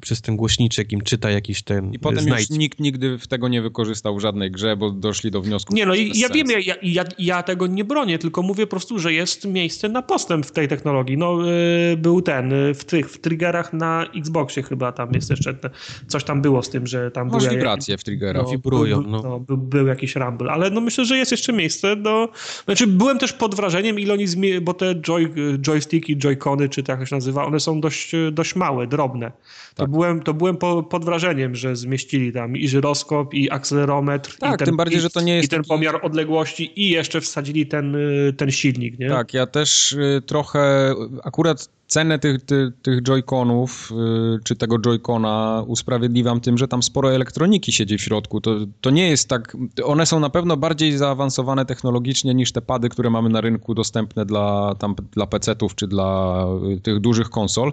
przez 0.00 0.20
ten 0.20 0.36
głośniczek 0.36 0.92
im 0.92 1.00
czyta 1.00 1.30
jakiś 1.30 1.62
ten 1.62 1.94
I 1.94 1.98
potem 1.98 2.20
znajdź. 2.20 2.50
już 2.50 2.58
nikt 2.58 2.80
nigdy 2.80 3.18
w 3.18 3.26
tego 3.26 3.48
nie 3.48 3.62
wykorzystał 3.62 4.16
w 4.16 4.20
żadnej 4.20 4.50
grze, 4.50 4.76
bo 4.76 4.90
doszli 4.90 5.30
do 5.30 5.40
wniosku, 5.40 5.74
Nie, 5.74 5.86
no 5.86 5.94
i 5.94 6.18
ja 6.18 6.28
wiem, 6.28 6.46
ja, 6.50 6.74
ja, 6.82 7.04
ja 7.18 7.42
tego 7.42 7.66
nie 7.66 7.84
bronię, 7.84 8.18
tylko 8.18 8.42
mówię 8.42 8.66
po 8.66 8.70
prostu, 8.70 8.98
że 8.98 9.12
jest 9.12 9.44
miejsce 9.44 9.88
na 9.88 9.99
postęp 10.02 10.46
w 10.46 10.52
tej 10.52 10.68
technologii. 10.68 11.18
No, 11.18 11.38
yy, 11.44 11.96
był 11.96 12.22
ten, 12.22 12.50
yy, 12.50 12.74
w 12.74 12.84
tych, 12.84 13.10
w 13.10 13.20
triggerach 13.20 13.72
na 13.72 14.06
Xboxie 14.16 14.62
chyba 14.62 14.92
tam 14.92 15.12
jest 15.12 15.30
jeszcze, 15.30 15.54
te, 15.54 15.70
coś 16.06 16.24
tam 16.24 16.42
było 16.42 16.62
z 16.62 16.70
tym, 16.70 16.86
że 16.86 17.10
tam 17.10 17.28
Masz 17.28 17.48
wibracje 17.48 17.98
w 17.98 18.04
triggerach. 18.04 18.44
No, 18.44 18.50
Wibrują, 18.50 19.02
no. 19.02 19.22
no 19.22 19.40
był, 19.40 19.56
był, 19.56 19.86
jakiś 19.86 20.16
rumble, 20.16 20.52
ale 20.52 20.70
no 20.70 20.80
myślę, 20.80 21.04
że 21.04 21.16
jest 21.16 21.30
jeszcze 21.30 21.52
miejsce 21.52 21.96
do... 21.96 22.28
Znaczy 22.64 22.86
byłem 22.86 23.18
też 23.18 23.32
pod 23.32 23.54
wrażeniem, 23.54 23.98
ile 23.98 24.14
oni 24.14 24.26
zmie... 24.26 24.60
bo 24.60 24.74
te 24.74 24.94
joy, 24.94 25.30
joysticki, 25.66 26.16
joycony, 26.16 26.68
czy 26.68 26.82
tak 26.82 27.08
się 27.08 27.14
nazywa, 27.14 27.44
one 27.44 27.60
są 27.60 27.80
dość, 27.80 28.12
dość 28.32 28.56
małe, 28.56 28.86
drobne. 28.86 29.32
To 29.74 29.82
tak. 29.82 29.90
byłem, 29.90 30.22
to 30.22 30.34
byłem 30.34 30.56
po, 30.56 30.82
pod 30.82 31.04
wrażeniem, 31.04 31.54
że 31.54 31.76
zmieścili 31.76 32.32
tam 32.32 32.56
i 32.56 32.68
żyroskop, 32.68 33.34
i 33.34 33.50
akcelerometr, 33.50 34.38
tak, 34.38 34.54
i 34.54 34.58
ten, 34.58 34.66
tym 34.66 34.76
bardziej, 34.76 35.00
że 35.00 35.10
to 35.10 35.20
nie 35.20 35.34
jest 35.34 35.46
i 35.46 35.48
ten 35.48 35.58
taki... 35.58 35.68
pomiar 35.68 36.00
odległości 36.02 36.80
i 36.80 36.90
jeszcze 36.90 37.20
wsadzili 37.20 37.66
ten, 37.66 37.94
y, 37.94 38.32
ten 38.36 38.50
silnik, 38.50 38.98
nie? 38.98 39.08
Tak, 39.08 39.34
ja 39.34 39.46
też 39.46 39.89
y, 39.92 40.22
trochę 40.26 40.94
akurat 41.24 41.68
cenę 41.86 42.18
tych, 42.18 42.44
tych, 42.44 42.70
tych 42.82 43.02
joyconów, 43.02 43.92
y, 43.92 44.44
czy 44.44 44.56
tego 44.56 44.78
joycona 44.78 45.64
usprawiedliwiam 45.66 46.40
tym, 46.40 46.58
że 46.58 46.68
tam 46.68 46.82
sporo 46.82 47.14
elektroniki 47.14 47.72
siedzi 47.72 47.98
w 47.98 48.02
środku. 48.02 48.40
To, 48.40 48.56
to 48.80 48.90
nie 48.90 49.10
jest 49.10 49.28
tak, 49.28 49.56
one 49.84 50.06
są 50.06 50.20
na 50.20 50.30
pewno 50.30 50.56
bardziej 50.56 50.98
zaawansowane 50.98 51.66
technologicznie 51.66 52.34
niż 52.34 52.52
te 52.52 52.62
pady, 52.62 52.88
które 52.88 53.10
mamy 53.10 53.28
na 53.28 53.40
rynku 53.40 53.74
dostępne 53.74 54.26
dla, 54.26 54.74
tam, 54.78 54.94
dla 55.12 55.26
PC-ów 55.26 55.74
czy 55.74 55.86
dla 55.86 56.44
tych 56.82 57.00
dużych 57.00 57.30
konsol 57.30 57.72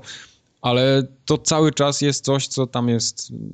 ale 0.61 1.03
to 1.26 1.38
cały 1.38 1.72
czas 1.72 2.01
jest 2.01 2.26
coś, 2.26 2.47
co 2.47 2.68
tam 2.68 2.89
jest. 2.89 3.32
Mm, 3.32 3.51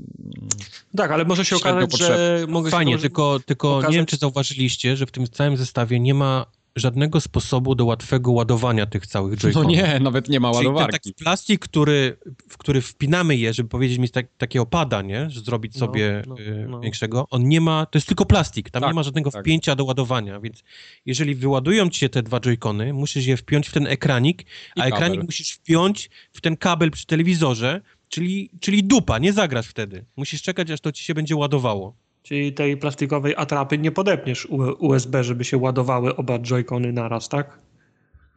tak, 0.98 1.12
ale 1.12 1.26
może 1.26 1.46
się 1.46 1.56
okazać, 1.56 1.98
że. 1.98 2.46
Mogę 2.48 2.72
Fajnie, 2.72 2.98
tylko, 2.98 3.40
tylko 3.46 3.82
nie 3.90 3.98
wiem, 3.98 4.06
czy 4.06 4.18
zauważyliście, 4.18 4.98
że 4.98 5.06
w 5.06 5.12
tym 5.12 5.28
całym 5.28 5.58
zestawie 5.58 6.00
nie 6.00 6.14
ma 6.14 6.46
żadnego 6.76 7.22
sposobu 7.22 7.76
do 7.76 7.86
łatwego 7.86 8.32
ładowania 8.32 8.86
tych 8.86 9.08
całych 9.08 9.40
joy 9.40 9.52
No 9.56 9.64
nie, 9.64 10.00
nawet 10.00 10.30
nie 10.30 10.40
ma 10.40 10.52
ładowarki. 10.52 10.92
Czyli 10.92 11.14
taki 11.14 11.24
plastik, 11.24 11.62
który, 11.62 12.18
w 12.50 12.58
który 12.58 12.82
wpinamy 12.82 13.36
je, 13.36 13.54
żeby 13.54 13.70
powiedzieć 13.70 13.98
mi 13.98 14.10
tak, 14.10 14.28
takiego 14.38 14.66
pada, 14.66 15.02
nie? 15.02 15.30
Że 15.30 15.42
zrobić 15.42 15.74
no, 15.74 15.80
sobie 15.80 16.24
no, 16.28 16.36
no, 16.36 16.68
no. 16.68 16.80
większego. 16.80 17.28
On 17.30 17.48
nie 17.48 17.62
ma, 17.62 17.86
to 17.86 17.98
jest 17.98 18.08
tylko 18.08 18.26
plastik, 18.26 18.70
tam 18.70 18.82
tak, 18.82 18.92
nie 18.92 18.96
ma 18.96 19.04
żadnego 19.04 19.32
tak. 19.32 19.44
wpięcia 19.44 19.76
do 19.76 19.86
ładowania, 19.86 20.40
więc 20.40 20.64
jeżeli 21.06 21.36
wyładują 21.36 21.90
ci 21.90 22.00
się 22.00 22.10
te 22.10 22.24
dwa 22.24 22.40
joycony, 22.40 22.94
musisz 22.94 23.26
je 23.26 23.38
wpiąć 23.38 23.68
w 23.68 23.74
ten 23.74 23.88
ekranik, 23.88 24.42
I 24.42 24.46
a 24.76 24.84
kabel. 24.84 24.94
ekranik 24.94 25.24
musisz 25.24 25.52
wpiąć 25.52 26.10
w 26.32 26.42
ten 26.42 26.58
kabel 26.58 26.92
przy 26.92 27.06
telewizorze, 27.06 27.82
czyli, 28.10 28.50
czyli 28.60 28.84
dupa, 28.84 29.20
nie 29.20 29.34
zagrasz 29.34 29.68
wtedy. 29.68 30.06
Musisz 30.16 30.42
czekać, 30.42 30.72
aż 30.72 30.82
to 30.82 30.92
ci 30.92 31.04
się 31.04 31.14
będzie 31.14 31.36
ładowało. 31.36 31.96
Czyli 32.24 32.54
tej 32.54 32.78
plastikowej 32.78 33.36
atrapy 33.38 33.78
nie 33.78 33.92
podepniesz 33.92 34.48
USB, 34.80 35.24
żeby 35.24 35.44
się 35.44 35.58
ładowały 35.58 36.16
oba 36.16 36.40
joycony 36.40 36.94
naraz, 36.94 37.30
tak? 37.30 37.60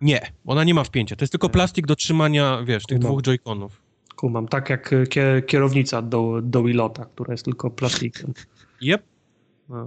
Nie, 0.01 0.21
ona 0.47 0.65
nie 0.65 0.75
ma 0.75 0.85
wpięcia. 0.85 1.17
To 1.17 1.23
jest 1.23 1.33
tylko 1.33 1.49
plastik 1.49 1.87
do 1.87 1.97
trzymania, 1.97 2.63
wiesz, 2.65 2.85
tych 2.87 2.99
Kumam. 2.99 3.13
dwóch 3.13 3.23
joyconów. 3.23 3.83
Kumam, 4.17 4.49
tak 4.49 4.71
jak 4.71 4.91
kierownica 5.47 6.03
do, 6.03 6.41
do 6.43 6.63
Wilota, 6.63 7.05
która 7.05 7.33
jest 7.33 7.45
tylko 7.45 7.71
plastikiem. 7.71 8.33
Yep. 8.83 9.03
No. 9.69 9.87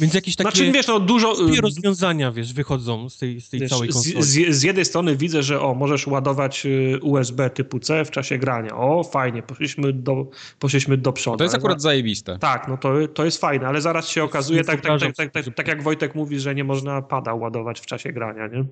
Więc 0.00 0.14
jakieś 0.14 0.36
takie 0.36 0.50
znaczy, 0.50 0.72
wiesz, 0.72 0.86
no, 0.86 1.00
dużo 1.00 1.34
rozwiązania, 1.62 2.32
wiesz, 2.32 2.52
wychodzą 2.52 3.08
z 3.08 3.18
tej, 3.18 3.40
z 3.40 3.48
tej 3.48 3.60
wiesz, 3.60 3.70
całej 3.70 3.88
konsoli. 3.88 4.22
Z, 4.22 4.56
z, 4.56 4.62
jednej 4.62 4.84
strony 4.84 5.16
widzę, 5.16 5.42
że 5.42 5.60
o, 5.60 5.74
możesz 5.74 6.06
ładować 6.06 6.66
y, 6.66 6.98
USB 7.02 7.50
typu 7.50 7.78
C 7.78 8.04
w 8.04 8.10
czasie 8.10 8.38
grania. 8.38 8.76
O, 8.76 9.04
fajnie, 9.04 9.42
poszliśmy 9.42 9.92
do, 9.92 10.26
poszliśmy 10.58 10.96
do 10.96 11.12
przodu. 11.12 11.36
To 11.36 11.44
jest 11.44 11.56
akurat 11.56 11.82
zajebiste. 11.82 12.38
Tak, 12.38 12.68
no 12.68 12.76
to, 12.76 13.08
to 13.08 13.24
jest 13.24 13.40
fajne, 13.40 13.66
ale 13.66 13.80
zaraz 13.80 14.08
się 14.08 14.24
okazuje, 14.24 14.64
tak, 14.64 14.80
tak, 14.80 15.00
tak, 15.16 15.32
tak, 15.32 15.54
tak, 15.54 15.68
jak 15.68 15.82
Wojtek 15.82 16.14
mówi, 16.14 16.38
że 16.38 16.54
nie 16.54 16.64
można 16.64 17.02
pada 17.02 17.34
ładować 17.34 17.80
w 17.80 17.86
czasie 17.86 18.12
grania, 18.12 18.46
nie? 18.46 18.64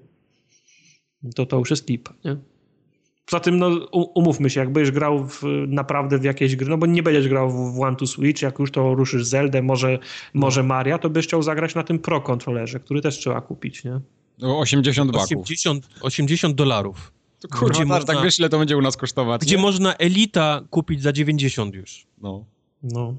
To 1.35 1.47
to 1.47 1.59
już 1.59 1.71
jest 1.71 1.89
lipa, 1.89 2.15
nie? 2.25 2.37
Poza 3.27 3.41
tym, 3.41 3.59
no, 3.59 3.69
umówmy 3.93 4.51
się, 4.51 4.61
jakbyś 4.61 4.91
grał 4.91 5.27
w, 5.27 5.43
naprawdę 5.69 6.19
w 6.19 6.25
jakieś 6.25 6.57
gry, 6.57 6.69
no 6.69 6.79
bo 6.79 6.87
nie 6.87 7.03
będziesz 7.03 7.29
grał 7.29 7.51
w 7.51 7.81
One 7.81 7.97
to 7.97 8.07
Switch, 8.07 8.43
jak 8.43 8.59
już 8.59 8.71
to 8.71 8.95
ruszysz 8.95 9.25
Zeldę, 9.25 9.63
może, 9.63 9.99
może 10.35 10.63
Maria, 10.63 10.99
to 10.99 11.11
byś 11.11 11.27
chciał 11.27 11.43
zagrać 11.43 11.75
na 11.75 11.83
tym 11.83 11.99
Pro 11.99 12.21
kontrolerze, 12.21 12.81
który 12.81 13.01
też 13.01 13.19
trzeba 13.19 13.41
kupić, 13.41 13.85
nie? 13.85 14.01
80 14.43 15.13
baków. 15.13 15.43
80, 15.43 15.89
80 16.01 16.55
dolarów. 16.55 17.13
To 17.41 17.49
kurczę, 17.49 17.79
tak 17.79 17.89
można, 17.89 18.15
tak 18.15 18.25
wiesz, 18.25 18.39
ile 18.39 18.49
to 18.49 18.59
będzie 18.59 18.77
u 18.77 18.83
nas 18.83 18.97
kosztować. 18.97 19.41
Gdzie 19.41 19.57
nie? 19.57 19.63
można 19.63 19.95
Elita 19.95 20.61
kupić 20.71 21.03
za 21.03 21.13
90 21.13 21.75
już. 21.75 22.07
No. 22.23 22.45
No. 22.83 23.15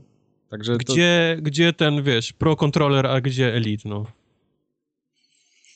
Także 0.50 0.78
gdzie, 0.78 1.36
to... 1.38 1.44
gdzie 1.44 1.74
ten, 1.74 2.04
wiesz, 2.04 2.34
Pro 2.34 2.56
kontroler, 2.56 3.08
a 3.08 3.22
gdzie 3.22 3.54
Elite, 3.54 3.90
no. 3.90 4.06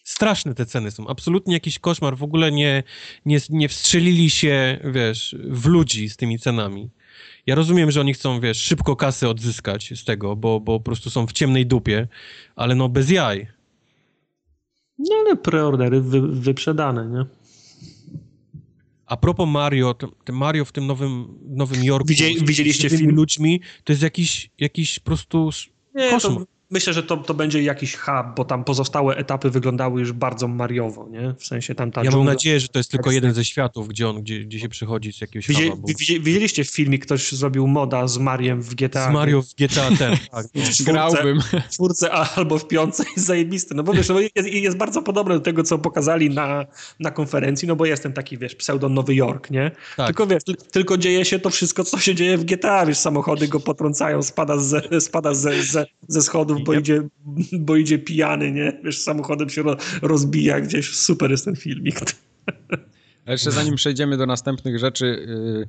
Straszne 0.07 0.53
te 0.53 0.65
ceny 0.65 0.91
są, 0.91 1.07
absolutnie 1.07 1.53
jakiś 1.53 1.79
koszmar, 1.79 2.17
w 2.17 2.23
ogóle 2.23 2.51
nie, 2.51 2.83
nie, 3.25 3.39
nie 3.49 3.69
wstrzelili 3.69 4.29
się, 4.29 4.79
wiesz, 4.93 5.35
w 5.49 5.65
ludzi 5.65 6.09
z 6.09 6.17
tymi 6.17 6.39
cenami. 6.39 6.89
Ja 7.45 7.55
rozumiem, 7.55 7.91
że 7.91 8.01
oni 8.01 8.13
chcą, 8.13 8.39
wiesz, 8.39 8.61
szybko 8.61 8.95
kasy 8.95 9.29
odzyskać 9.29 9.93
z 9.95 10.03
tego, 10.03 10.35
bo, 10.35 10.59
bo 10.59 10.79
po 10.79 10.83
prostu 10.83 11.09
są 11.09 11.27
w 11.27 11.31
ciemnej 11.31 11.65
dupie, 11.65 12.07
ale 12.55 12.75
no 12.75 12.89
bez 12.89 13.09
jaj. 13.09 13.47
No 14.99 15.15
ale 15.25 15.35
preordery 15.35 16.01
wy, 16.01 16.21
wyprzedane, 16.21 17.07
nie? 17.07 17.25
A 19.05 19.17
propos 19.17 19.49
Mario, 19.49 19.93
to, 19.93 20.11
Mario 20.31 20.65
w 20.65 20.71
tym 20.71 20.87
nowym, 20.87 21.39
nowym 21.47 21.83
Jorku 21.83 22.07
Widzieli, 22.07 22.45
widzieliście 22.45 22.89
film? 22.89 23.15
ludźmi, 23.15 23.61
to 23.83 23.93
jest 23.93 24.03
jakiś, 24.03 24.49
jakiś 24.59 24.99
po 24.99 25.05
prostu 25.05 25.49
nie, 25.95 26.09
koszmar. 26.09 26.37
To 26.37 26.56
Myślę, 26.69 26.93
że 26.93 27.03
to, 27.03 27.17
to 27.17 27.33
będzie 27.33 27.63
jakiś 27.63 27.95
hub, 27.95 28.25
bo 28.35 28.45
tam 28.45 28.63
pozostałe 28.63 29.15
etapy 29.15 29.49
wyglądały 29.49 29.99
już 29.99 30.11
bardzo 30.11 30.47
Mariowo, 30.47 31.07
nie? 31.09 31.35
W 31.39 31.45
sensie 31.45 31.75
tam 31.75 31.91
ta 31.91 32.03
Ja 32.03 32.11
dżungla... 32.11 32.25
mam 32.25 32.33
nadzieję, 32.33 32.59
że 32.59 32.67
to 32.67 32.79
jest 32.79 32.91
tylko 32.91 33.11
jeden 33.11 33.33
ze 33.33 33.45
światów, 33.45 33.87
gdzie 33.87 34.09
on, 34.09 34.21
gdzie, 34.21 34.39
gdzie 34.39 34.59
się 34.59 34.69
przychodzi 34.69 35.13
z 35.13 35.21
jakiegoś 35.21 35.47
Widzieli, 35.47 35.69
huba, 35.69 35.81
bo... 35.81 35.87
Widzieliście 36.19 36.63
w 36.63 36.69
filmie, 36.69 36.99
ktoś 36.99 37.31
zrobił 37.31 37.67
moda 37.67 38.07
z 38.07 38.17
Mariem 38.17 38.61
w 38.61 38.75
GTA? 38.75 39.09
Z 39.09 39.13
Mario 39.13 39.41
w 39.41 39.53
GTA 39.53 39.89
ten, 39.97 40.17
tak. 40.31 40.47
Grałbym. 40.85 41.41
W 41.41 41.69
czwórce 41.73 42.11
albo 42.11 42.59
w 42.59 42.67
piątce 42.67 43.03
jest 43.15 43.27
zajebisty, 43.27 43.75
no 43.75 43.83
bo 43.83 43.93
wiesz, 43.93 44.09
no 44.09 44.19
jest, 44.19 44.47
jest, 44.47 44.77
bardzo 44.77 45.01
podobne 45.01 45.35
do 45.35 45.41
tego, 45.41 45.63
co 45.63 45.77
pokazali 45.77 46.29
na, 46.29 46.65
na 46.99 47.11
konferencji, 47.11 47.67
no 47.67 47.75
bo 47.75 47.85
jest 47.85 48.03
ten 48.03 48.13
taki, 48.13 48.37
wiesz, 48.37 48.55
pseudo 48.55 48.89
Nowy 48.89 49.15
Jork, 49.15 49.51
nie? 49.51 49.71
Tak. 49.97 50.07
Tylko 50.07 50.27
wiesz, 50.27 50.43
tylko 50.71 50.97
dzieje 50.97 51.25
się 51.25 51.39
to 51.39 51.49
wszystko, 51.49 51.83
co 51.83 51.99
się 51.99 52.15
dzieje 52.15 52.37
w 52.37 52.45
GTA, 52.45 52.85
wiesz, 52.85 52.97
samochody 52.97 53.47
go 53.47 53.59
potrącają, 53.59 54.23
spada, 54.23 54.57
z, 54.57 55.03
spada 55.03 55.33
ze, 55.33 55.63
ze, 55.63 55.85
ze 56.07 56.21
schodów, 56.21 56.56
bo 56.59 56.73
idzie, 56.73 57.07
bo 57.59 57.75
idzie 57.75 57.99
pijany, 57.99 58.51
nie? 58.51 58.81
Wiesz, 58.83 58.97
samochodem 58.97 59.49
się 59.49 59.63
rozbija 60.01 60.61
gdzieś. 60.61 60.95
Super 60.95 61.31
jest 61.31 61.45
ten 61.45 61.55
filmik. 61.55 61.99
A 63.25 63.31
jeszcze 63.31 63.51
zanim 63.51 63.75
przejdziemy 63.75 64.17
do 64.17 64.25
następnych 64.25 64.79
rzeczy, 64.79 65.05
yy, 65.05 65.67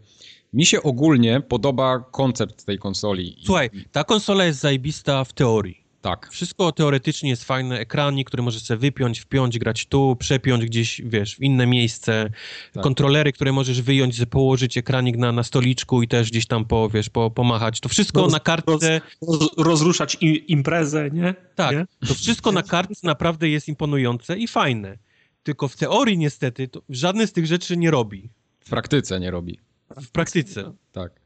mi 0.52 0.66
się 0.66 0.82
ogólnie 0.82 1.40
podoba 1.40 2.04
koncept 2.10 2.64
tej 2.64 2.78
konsoli. 2.78 3.36
Słuchaj, 3.44 3.70
ta 3.92 4.04
konsola 4.04 4.44
jest 4.44 4.60
zajebista 4.60 5.24
w 5.24 5.32
teorii. 5.32 5.87
Tak. 6.00 6.28
Wszystko 6.30 6.72
teoretycznie 6.72 7.30
jest 7.30 7.44
fajne. 7.44 7.78
Ekranik, 7.78 8.28
który 8.28 8.42
możesz 8.42 8.62
sobie 8.62 8.78
wypiąć, 8.78 9.20
wpiąć, 9.20 9.58
grać 9.58 9.86
tu, 9.86 10.16
przepiąć 10.16 10.64
gdzieś, 10.64 11.00
wiesz, 11.04 11.36
w 11.36 11.42
inne 11.42 11.66
miejsce. 11.66 12.30
Tak. 12.72 12.82
Kontrolery, 12.82 13.32
które 13.32 13.52
możesz 13.52 13.82
wyjąć, 13.82 14.20
położyć 14.30 14.78
ekranik 14.78 15.16
na, 15.16 15.32
na 15.32 15.42
stoliczku 15.42 16.02
i 16.02 16.08
też 16.08 16.30
gdzieś 16.30 16.46
tam, 16.46 16.64
po, 16.64 16.88
wiesz, 16.88 17.10
po, 17.10 17.30
pomachać. 17.30 17.80
To 17.80 17.88
wszystko 17.88 18.20
roz, 18.20 18.32
na 18.32 18.40
kartce... 18.40 19.00
Roz, 19.28 19.48
rozruszać 19.56 20.16
i, 20.20 20.52
imprezę, 20.52 21.10
nie? 21.10 21.34
Tak. 21.54 21.76
Nie? 21.76 21.86
To 22.08 22.14
wszystko 22.14 22.52
na 22.52 22.62
kartce 22.62 23.06
naprawdę 23.06 23.48
jest 23.48 23.68
imponujące 23.68 24.38
i 24.38 24.48
fajne. 24.48 24.98
Tylko 25.42 25.68
w 25.68 25.76
teorii 25.76 26.18
niestety 26.18 26.68
to 26.68 26.82
żadne 26.88 27.26
z 27.26 27.32
tych 27.32 27.46
rzeczy 27.46 27.76
nie 27.76 27.90
robi. 27.90 28.30
W 28.60 28.70
praktyce 28.70 29.20
nie 29.20 29.30
robi. 29.30 29.58
W 30.02 30.10
praktyce. 30.10 30.72
Tak. 30.92 31.20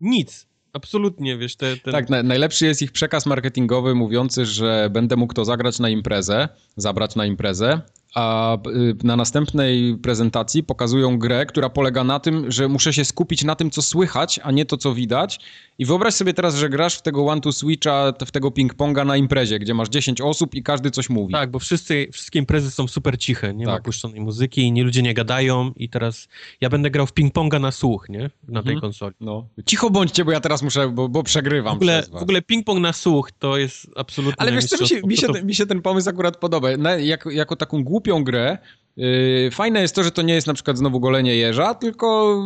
Nic. 0.00 0.47
Absolutnie, 0.72 1.38
wiesz, 1.38 1.56
te, 1.56 1.76
ten... 1.76 1.92
Tak, 1.92 2.10
na, 2.10 2.22
najlepszy 2.22 2.66
jest 2.66 2.82
ich 2.82 2.92
przekaz 2.92 3.26
marketingowy 3.26 3.94
mówiący, 3.94 4.46
że 4.46 4.90
będę 4.90 5.16
mógł 5.16 5.34
to 5.34 5.44
zagrać 5.44 5.78
na 5.78 5.88
imprezę, 5.88 6.48
zabrać 6.76 7.16
na 7.16 7.26
imprezę, 7.26 7.80
a 8.18 8.56
y, 8.66 8.94
na 9.04 9.16
następnej 9.16 9.98
prezentacji 10.02 10.62
pokazują 10.62 11.18
grę, 11.18 11.46
która 11.46 11.70
polega 11.70 12.04
na 12.04 12.20
tym, 12.20 12.50
że 12.50 12.68
muszę 12.68 12.92
się 12.92 13.04
skupić 13.04 13.44
na 13.44 13.54
tym, 13.54 13.70
co 13.70 13.82
słychać, 13.82 14.40
a 14.42 14.50
nie 14.50 14.64
to, 14.64 14.76
co 14.76 14.94
widać. 14.94 15.40
I 15.78 15.84
wyobraź 15.84 16.14
sobie 16.14 16.34
teraz, 16.34 16.54
że 16.54 16.68
grasz 16.68 16.94
w 16.94 17.02
tego 17.02 17.26
one 17.26 17.40
to 17.40 17.52
switcha, 17.52 18.12
w 18.26 18.30
tego 18.30 18.48
ping-ponga 18.48 19.06
na 19.06 19.16
imprezie, 19.16 19.58
gdzie 19.58 19.74
masz 19.74 19.88
10 19.88 20.20
osób 20.20 20.54
i 20.54 20.62
każdy 20.62 20.90
coś 20.90 21.10
mówi. 21.10 21.32
Tak, 21.32 21.50
bo 21.50 21.58
wszyscy, 21.58 22.08
wszystkie 22.12 22.38
imprezy 22.38 22.70
są 22.70 22.88
super 22.88 23.18
ciche, 23.18 23.54
nie 23.54 23.66
tak. 23.66 23.74
ma 23.74 23.80
puszczonej 23.80 24.20
muzyki, 24.20 24.60
i 24.60 24.72
nie 24.72 24.84
ludzie 24.84 25.02
nie 25.02 25.14
gadają 25.14 25.72
i 25.76 25.88
teraz 25.88 26.28
ja 26.60 26.68
będę 26.68 26.90
grał 26.90 27.06
w 27.06 27.12
ping-ponga 27.12 27.60
na 27.60 27.72
słuch, 27.72 28.08
nie? 28.08 28.30
Na 28.48 28.62
tej 28.62 28.72
mhm. 28.72 28.80
konsoli. 28.80 29.14
No. 29.20 29.48
Cicho 29.66 29.90
bądźcie, 29.90 30.24
bo 30.24 30.32
ja 30.32 30.40
teraz 30.40 30.62
muszę, 30.62 30.88
bo, 30.88 31.08
bo 31.08 31.22
przegrywam. 31.22 31.74
W 31.74 31.76
ogóle, 31.76 32.02
w 32.12 32.22
ogóle 32.22 32.42
ping-pong 32.42 32.80
na 32.80 32.92
słuch 32.92 33.32
to 33.38 33.56
jest 33.56 33.86
absolutnie... 33.96 34.40
Ale 34.40 34.52
wiesz 34.52 34.64
co, 34.64 34.82
mi 34.82 34.88
się, 34.88 35.00
mi, 35.02 35.16
się, 35.16 35.26
mi 35.44 35.54
się 35.54 35.66
ten 35.66 35.82
pomysł 35.82 36.08
akurat 36.08 36.36
podoba. 36.36 36.76
Na, 36.76 36.96
jako, 36.96 37.30
jako 37.30 37.56
taką 37.56 37.84
głupią 37.84 38.07
grę, 38.24 38.58
Yy, 38.98 39.50
fajne 39.50 39.80
jest 39.80 39.94
to, 39.94 40.04
że 40.04 40.10
to 40.10 40.22
nie 40.22 40.34
jest 40.34 40.46
na 40.46 40.54
przykład 40.54 40.78
znowu 40.78 41.00
golenie 41.00 41.36
jeża, 41.36 41.74
tylko 41.74 42.38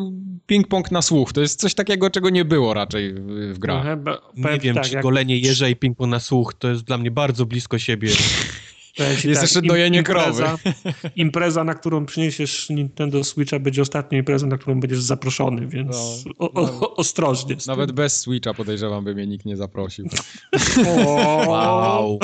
ping-pong 0.46 0.92
na 0.92 1.02
słuch. 1.02 1.32
To 1.32 1.40
jest 1.40 1.60
coś 1.60 1.74
takiego, 1.74 2.10
czego 2.10 2.30
nie 2.30 2.44
było 2.44 2.74
raczej 2.74 3.14
w, 3.14 3.54
w 3.54 3.58
grach. 3.58 3.86
No, 4.04 4.50
nie 4.52 4.58
wiem, 4.58 4.74
tak, 4.74 4.84
czy 4.84 4.94
jak... 4.94 5.02
golenie 5.02 5.38
jeża 5.38 5.68
i 5.68 5.76
ping-pong 5.76 6.08
na 6.08 6.20
słuch 6.20 6.54
to 6.54 6.68
jest 6.68 6.82
dla 6.82 6.98
mnie 6.98 7.10
bardzo 7.10 7.46
blisko 7.46 7.78
siebie. 7.78 8.08
jest 8.98 9.22
tak, 9.24 9.24
jeszcze 9.24 9.62
dojenie 9.62 9.98
impreza, 9.98 10.58
krowy. 10.62 10.94
Impreza, 11.16 11.64
na 11.64 11.74
którą 11.74 12.06
przyniesiesz 12.06 12.70
Nintendo 12.70 13.24
Switcha, 13.24 13.58
będzie 13.58 13.82
ostatnią 13.82 14.18
imprezą, 14.18 14.46
na 14.46 14.58
którą 14.58 14.80
będziesz 14.80 15.00
zaproszony, 15.00 15.66
więc 15.66 16.24
no, 16.26 16.32
o, 16.38 16.80
o, 16.80 16.96
ostrożnie. 16.96 17.56
Nawet 17.66 17.92
bez 17.92 18.20
Switcha 18.20 18.54
podejrzewam, 18.54 19.04
by 19.04 19.14
mnie 19.14 19.26
nikt 19.26 19.46
nie 19.46 19.56
zaprosił. 19.56 20.08
wow. 21.46 22.18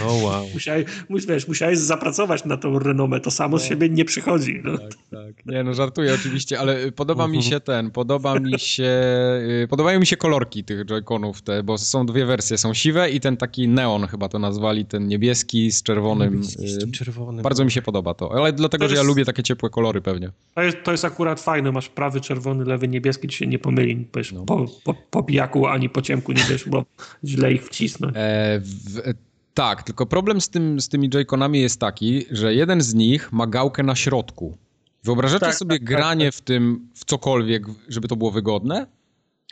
O 0.00 0.06
oh, 0.06 0.24
wow. 0.24 0.46
Musiałeś, 0.54 0.86
wiesz, 1.28 1.48
musiałeś 1.48 1.78
zapracować 1.78 2.44
na 2.44 2.56
tą 2.56 2.78
renomę, 2.78 3.20
to 3.20 3.30
samo 3.30 3.58
z 3.58 3.62
no. 3.62 3.68
siebie 3.68 3.88
nie 3.88 4.04
przychodzi. 4.04 4.60
No. 4.64 4.78
Tak, 4.78 4.90
tak. 5.10 5.46
Nie, 5.46 5.64
no 5.64 5.74
żartuję 5.74 6.14
oczywiście, 6.14 6.60
ale 6.60 6.92
podoba 6.92 7.28
mi 7.28 7.42
się 7.42 7.60
ten, 7.60 7.90
podoba 7.90 8.40
mi 8.40 8.58
się, 8.58 8.92
y, 9.64 9.68
podobają 9.68 10.00
mi 10.00 10.06
się 10.06 10.16
kolorki 10.16 10.64
tych 10.64 10.86
Joy-Conów, 10.86 11.42
te, 11.42 11.62
bo 11.62 11.78
są 11.78 12.06
dwie 12.06 12.26
wersje, 12.26 12.58
są 12.58 12.74
siwe 12.74 13.10
i 13.10 13.20
ten 13.20 13.36
taki 13.36 13.68
neon 13.68 14.06
chyba 14.06 14.28
to 14.28 14.38
nazwali, 14.38 14.84
ten 14.84 15.08
niebieski 15.08 15.72
z 15.72 15.82
czerwonym. 15.82 16.34
Niebieski 16.34 16.68
z 16.68 16.84
y, 16.84 16.90
czerwonym. 16.90 17.42
Bardzo 17.42 17.64
mi 17.64 17.70
się 17.70 17.82
podoba 17.82 18.14
to, 18.14 18.32
ale 18.32 18.52
dlatego, 18.52 18.84
jest, 18.84 18.94
że 18.94 18.96
ja 18.96 19.02
lubię 19.02 19.24
takie 19.24 19.42
ciepłe 19.42 19.70
kolory 19.70 20.00
pewnie. 20.00 20.30
To 20.54 20.62
jest, 20.62 20.76
to 20.84 20.92
jest 20.92 21.04
akurat 21.04 21.40
fajne, 21.40 21.72
masz 21.72 21.88
prawy 21.88 22.20
czerwony, 22.20 22.64
lewy 22.64 22.88
niebieski, 22.88 23.28
ci 23.28 23.38
się 23.38 23.46
nie 23.46 23.58
pomyli, 23.58 24.06
wiesz, 24.16 24.32
no. 24.32 24.44
po, 24.44 24.66
po, 24.84 24.94
po 25.10 25.22
pijaku 25.22 25.66
ani 25.66 25.88
po 25.88 26.02
ciemku 26.02 26.32
nie 26.32 26.44
wiesz, 26.50 26.68
bo 26.68 26.84
źle 27.24 27.52
ich 27.52 27.64
wcisnę. 27.66 28.08
E, 28.08 28.60
w, 28.60 29.14
tak, 29.54 29.82
tylko 29.82 30.06
problem 30.06 30.40
z, 30.40 30.48
tym, 30.48 30.80
z 30.80 30.88
tymi 30.88 31.10
Joy-Conami 31.10 31.54
jest 31.56 31.80
taki, 31.80 32.26
że 32.30 32.54
jeden 32.54 32.80
z 32.80 32.94
nich 32.94 33.32
ma 33.32 33.46
gałkę 33.46 33.82
na 33.82 33.94
środku. 33.94 34.56
Wyobrażacie 35.04 35.46
tak, 35.46 35.54
sobie 35.54 35.74
tak, 35.74 35.80
tak 35.80 35.88
granie 35.88 36.24
tak, 36.24 36.34
w 36.34 36.40
tym, 36.40 36.88
w 36.94 37.04
cokolwiek, 37.04 37.62
żeby 37.88 38.08
to 38.08 38.16
było 38.16 38.30
wygodne? 38.30 38.86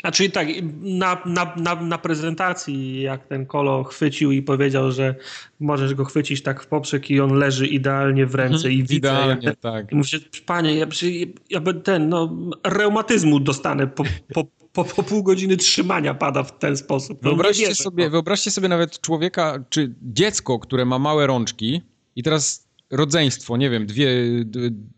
A 0.03 0.11
czyli 0.12 0.30
tak, 0.30 0.48
na, 0.82 1.22
na, 1.26 1.55
na, 1.57 1.74
na, 1.74 1.98
prezentacji, 1.98 3.03
jak 3.03 3.26
ten 3.26 3.46
kolo 3.46 3.84
chwycił 3.84 4.32
i 4.32 4.42
powiedział, 4.42 4.92
że 4.92 5.14
możesz 5.61 5.94
go 5.94 6.05
chwycić 6.05 6.42
tak 6.42 6.62
w 6.62 6.66
poprzek 6.66 7.11
i 7.11 7.20
on 7.20 7.32
leży 7.32 7.66
idealnie 7.66 8.26
w 8.26 8.34
ręce 8.34 8.57
mhm, 8.57 8.74
i 8.74 8.78
widzę. 8.82 8.96
Idealnie, 8.96 9.46
jak, 9.46 9.57
tak. 9.57 9.92
I 9.92 9.94
mówię, 9.94 10.18
panie, 10.46 10.74
ja, 10.74 10.86
ja, 11.03 11.26
ja 11.51 11.72
ten, 11.72 12.09
no, 12.09 12.36
reumatyzmu 12.64 13.40
dostanę 13.40 13.86
po, 13.86 14.05
po, 14.34 14.44
po, 14.73 14.85
po 14.85 15.03
pół 15.03 15.23
godziny 15.23 15.57
trzymania 15.57 16.14
pada 16.14 16.43
w 16.43 16.59
ten 16.59 16.77
sposób. 16.77 17.23
No 17.23 17.31
wyobraźcie, 17.31 17.62
wierzę, 17.62 17.75
sobie, 17.83 18.05
no. 18.05 18.11
wyobraźcie 18.11 18.51
sobie 18.51 18.68
nawet 18.68 19.01
człowieka, 19.01 19.64
czy 19.71 19.95
dziecko, 20.03 20.59
które 20.59 20.85
ma 20.85 20.99
małe 20.99 21.27
rączki 21.27 21.83
i 22.16 22.23
teraz 22.23 22.68
rodzeństwo, 22.91 23.57
nie 23.57 23.71
wiem, 23.71 23.87
dwie, 23.87 24.09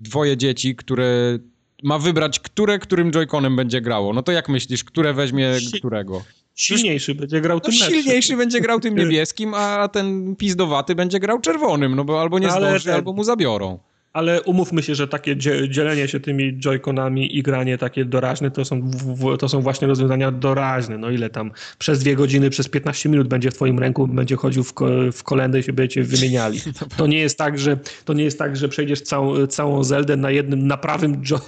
dwoje 0.00 0.36
dzieci, 0.36 0.76
które 0.76 1.38
ma 1.82 1.98
wybrać, 1.98 2.40
które 2.40 2.78
którym 2.78 3.10
joyconem 3.10 3.56
będzie 3.56 3.80
grało. 3.80 4.12
No 4.12 4.22
to 4.22 4.32
jak 4.32 4.48
myślisz, 4.48 4.84
które 4.84 5.14
weźmie 5.14 5.60
si 5.60 5.78
którego? 5.78 6.22
Silniejszy 6.54 7.14
będzie 7.14 7.40
grał 7.40 7.60
tym 7.60 7.74
no, 7.80 7.86
Silniejszy 7.86 8.36
będzie 8.36 8.60
grał 8.60 8.80
tym 8.80 8.96
niebieskim, 8.98 9.54
a 9.54 9.88
ten 9.88 10.36
pizdowaty 10.36 10.94
będzie 10.94 11.20
grał 11.20 11.40
czerwonym, 11.40 11.96
no 11.96 12.04
bo 12.04 12.20
albo 12.20 12.38
nie 12.38 12.50
zdąży, 12.50 12.94
albo 12.94 13.12
mu 13.12 13.24
zabiorą. 13.24 13.78
Ale 14.12 14.42
umówmy 14.42 14.82
się, 14.82 14.94
że 14.94 15.08
takie 15.08 15.36
dzielenie 15.68 16.08
się 16.08 16.20
tymi 16.20 16.58
joyconami 16.58 17.38
i 17.38 17.42
granie 17.42 17.78
takie 17.78 18.04
doraźne 18.04 18.50
to 18.50 18.64
są, 18.64 18.90
to 19.38 19.48
są 19.48 19.60
właśnie 19.60 19.88
rozwiązania 19.88 20.30
doraźne. 20.30 20.98
No 20.98 21.10
ile 21.10 21.30
tam 21.30 21.50
przez 21.78 21.98
dwie 21.98 22.16
godziny, 22.16 22.50
przez 22.50 22.68
15 22.68 23.08
minut 23.08 23.28
będzie 23.28 23.50
w 23.50 23.54
twoim 23.54 23.78
ręku, 23.78 24.06
będzie 24.06 24.36
chodził 24.36 24.64
w, 24.64 24.74
w 25.12 25.22
kolendę 25.22 25.60
i 25.60 25.62
się 25.62 25.72
będziecie 25.72 26.02
wymieniali. 26.02 26.60
To 26.96 27.06
nie 27.06 27.18
jest 27.18 27.38
tak, 27.38 27.58
że, 27.58 27.76
to 28.04 28.12
nie 28.12 28.24
jest 28.24 28.38
tak, 28.38 28.56
że 28.56 28.68
przejdziesz 28.68 29.00
całą, 29.00 29.46
całą 29.46 29.84
Zeldę 29.84 30.16
na 30.16 30.30
jednym, 30.30 30.66
na 30.66 30.76
prawym 30.76 31.22
jo, 31.30 31.40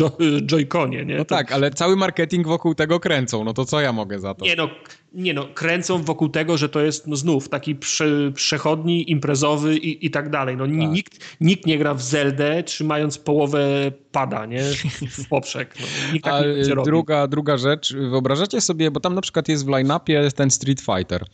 jo, 0.00 0.16
joyconie. 0.42 1.04
Nie? 1.04 1.16
No 1.16 1.24
to... 1.24 1.34
tak, 1.34 1.52
ale 1.52 1.70
cały 1.70 1.96
marketing 1.96 2.46
wokół 2.46 2.74
tego 2.74 3.00
kręcą. 3.00 3.44
No 3.44 3.54
to 3.54 3.64
co 3.64 3.80
ja 3.80 3.92
mogę 3.92 4.18
za 4.18 4.34
to? 4.34 4.44
Nie 4.44 4.56
no, 4.56 4.70
nie 5.12 5.34
no, 5.34 5.48
kręcą 5.54 6.02
wokół 6.02 6.28
tego, 6.28 6.56
że 6.56 6.68
to 6.68 6.80
jest 6.80 7.06
no 7.06 7.16
znów 7.16 7.48
taki 7.48 7.74
prze, 7.74 8.32
przechodni, 8.34 9.10
imprezowy 9.10 9.76
i, 9.76 10.06
i 10.06 10.10
tak 10.10 10.30
dalej. 10.30 10.56
No, 10.56 10.64
tak. 10.64 10.74
Nikt, 10.74 11.36
nikt 11.40 11.66
nie 11.66 11.78
gra 11.78 11.94
w 11.94 12.02
Zeldę 12.02 12.62
trzymając 12.62 13.18
połowę 13.18 13.92
pada, 14.12 14.46
nie? 14.46 14.62
W 15.10 15.28
poprzek. 15.28 15.74
No, 15.80 16.12
nikt 16.12 16.24
tak 16.24 16.44
nie 16.68 16.74
druga, 16.84 17.26
druga 17.26 17.56
rzecz, 17.56 17.94
wyobrażacie 17.94 18.60
sobie, 18.60 18.90
bo 18.90 19.00
tam 19.00 19.14
na 19.14 19.20
przykład 19.20 19.48
jest 19.48 19.66
w 19.66 19.68
line-upie 19.68 20.30
ten 20.30 20.50
Street 20.50 20.80
Fighter. 20.80 21.24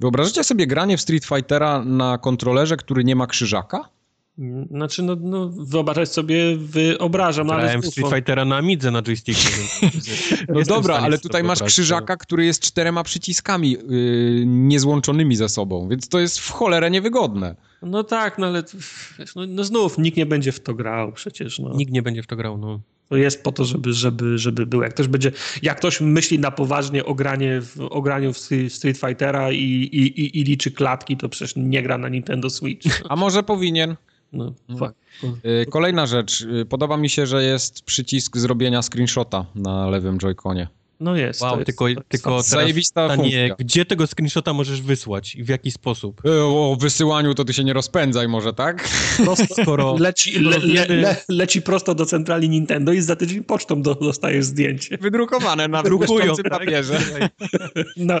Wyobrażacie 0.00 0.44
sobie 0.44 0.66
granie 0.66 0.96
w 0.96 1.00
Street 1.00 1.24
Fightera 1.24 1.82
na 1.84 2.18
kontrolerze, 2.18 2.76
który 2.76 3.04
nie 3.04 3.16
ma 3.16 3.26
krzyżaka? 3.26 3.95
Znaczy, 4.70 5.02
no, 5.02 5.16
no 5.20 5.48
wyobrażać 5.48 6.12
sobie, 6.12 6.56
wyobrażam. 6.56 7.46
No, 7.46 7.56
Grałem 7.56 7.82
w 7.82 7.86
Street 7.86 8.14
Fightera 8.14 8.44
na 8.44 8.62
Midze 8.62 8.90
na 8.90 9.02
joysticku. 9.02 9.60
no 10.54 10.62
dobra, 10.62 10.96
ale 10.96 11.18
tutaj 11.18 11.42
masz 11.44 11.62
krzyżaka, 11.62 12.16
który 12.16 12.46
jest 12.46 12.62
czterema 12.62 13.02
przyciskami 13.02 13.70
yy, 13.70 14.44
niezłączonymi 14.46 15.36
ze 15.36 15.48
sobą, 15.48 15.88
więc 15.88 16.08
to 16.08 16.20
jest 16.20 16.38
w 16.38 16.50
cholerę 16.50 16.90
niewygodne. 16.90 17.56
No 17.82 18.04
tak, 18.04 18.38
no 18.38 18.46
ale 18.46 18.62
no, 19.36 19.42
no 19.48 19.64
znów 19.64 19.98
nikt 19.98 20.16
nie 20.16 20.26
będzie 20.26 20.52
w 20.52 20.60
to 20.60 20.74
grał 20.74 21.12
przecież. 21.12 21.58
No. 21.58 21.74
Nikt 21.74 21.92
nie 21.92 22.02
będzie 22.02 22.22
w 22.22 22.26
to 22.26 22.36
grał, 22.36 22.58
no. 22.58 22.80
To 23.08 23.16
jest 23.16 23.42
po 23.42 23.52
to, 23.52 23.64
żeby, 23.64 23.92
żeby, 23.92 24.38
żeby 24.38 24.66
był. 24.66 24.82
Jak 24.82 24.94
ktoś 24.94 25.08
będzie, 25.08 25.32
jak 25.62 25.78
ktoś 25.78 26.00
myśli 26.00 26.38
na 26.38 26.50
poważnie 26.50 27.04
o, 27.04 27.14
granie 27.14 27.60
w, 27.60 27.80
o 27.90 28.02
graniu 28.02 28.32
w 28.32 28.38
Street 28.68 28.98
Fightera 28.98 29.52
i, 29.52 29.58
i, 29.58 30.20
i, 30.20 30.40
i 30.40 30.44
liczy 30.44 30.70
klatki, 30.70 31.16
to 31.16 31.28
przecież 31.28 31.56
nie 31.56 31.82
gra 31.82 31.98
na 31.98 32.08
Nintendo 32.08 32.50
Switch. 32.50 33.02
A 33.08 33.16
może 33.16 33.42
powinien? 33.42 33.96
No, 34.36 34.52
no. 34.68 34.92
Y, 35.62 35.66
kolejna 35.66 36.06
rzecz. 36.06 36.40
Y, 36.40 36.66
podoba 36.66 36.96
mi 36.96 37.08
się, 37.08 37.26
że 37.26 37.44
jest 37.44 37.82
przycisk 37.82 38.36
zrobienia 38.36 38.82
screenshota 38.82 39.46
na 39.54 39.88
lewym 39.88 40.18
joyconie. 40.18 40.68
No 41.00 41.16
jest. 41.16 41.40
Wow, 41.40 41.54
jest, 41.54 41.66
tylko, 41.66 41.86
tylko 42.08 42.42
zajebista 42.42 43.08
pytanie, 43.08 43.54
gdzie 43.58 43.84
tego 43.84 44.06
screenshota 44.06 44.52
możesz 44.52 44.82
wysłać 44.82 45.34
i 45.34 45.44
w 45.44 45.48
jaki 45.48 45.70
sposób? 45.70 46.22
E, 46.26 46.44
o 46.44 46.76
wysyłaniu 46.80 47.34
to 47.34 47.44
ty 47.44 47.52
się 47.52 47.64
nie 47.64 47.72
rozpędzaj 47.72 48.28
może, 48.28 48.52
tak? 48.52 48.88
Prosto, 49.16 49.62
skoro, 49.62 49.96
leci, 50.00 50.38
le, 50.38 50.58
le, 50.58 50.86
le, 50.86 51.16
leci 51.28 51.62
prosto 51.62 51.94
do 51.94 52.06
centrali 52.06 52.48
Nintendo 52.48 52.92
i 52.92 53.00
za 53.00 53.16
tydzień 53.16 53.44
pocztą 53.44 53.82
do, 53.82 53.94
dostajesz 53.94 54.44
zdjęcie. 54.44 54.98
Wydrukowane 55.00 55.68
na 55.68 55.82
błyszczącym 55.82 56.44
papierze. 56.44 56.98
no, 57.96 58.14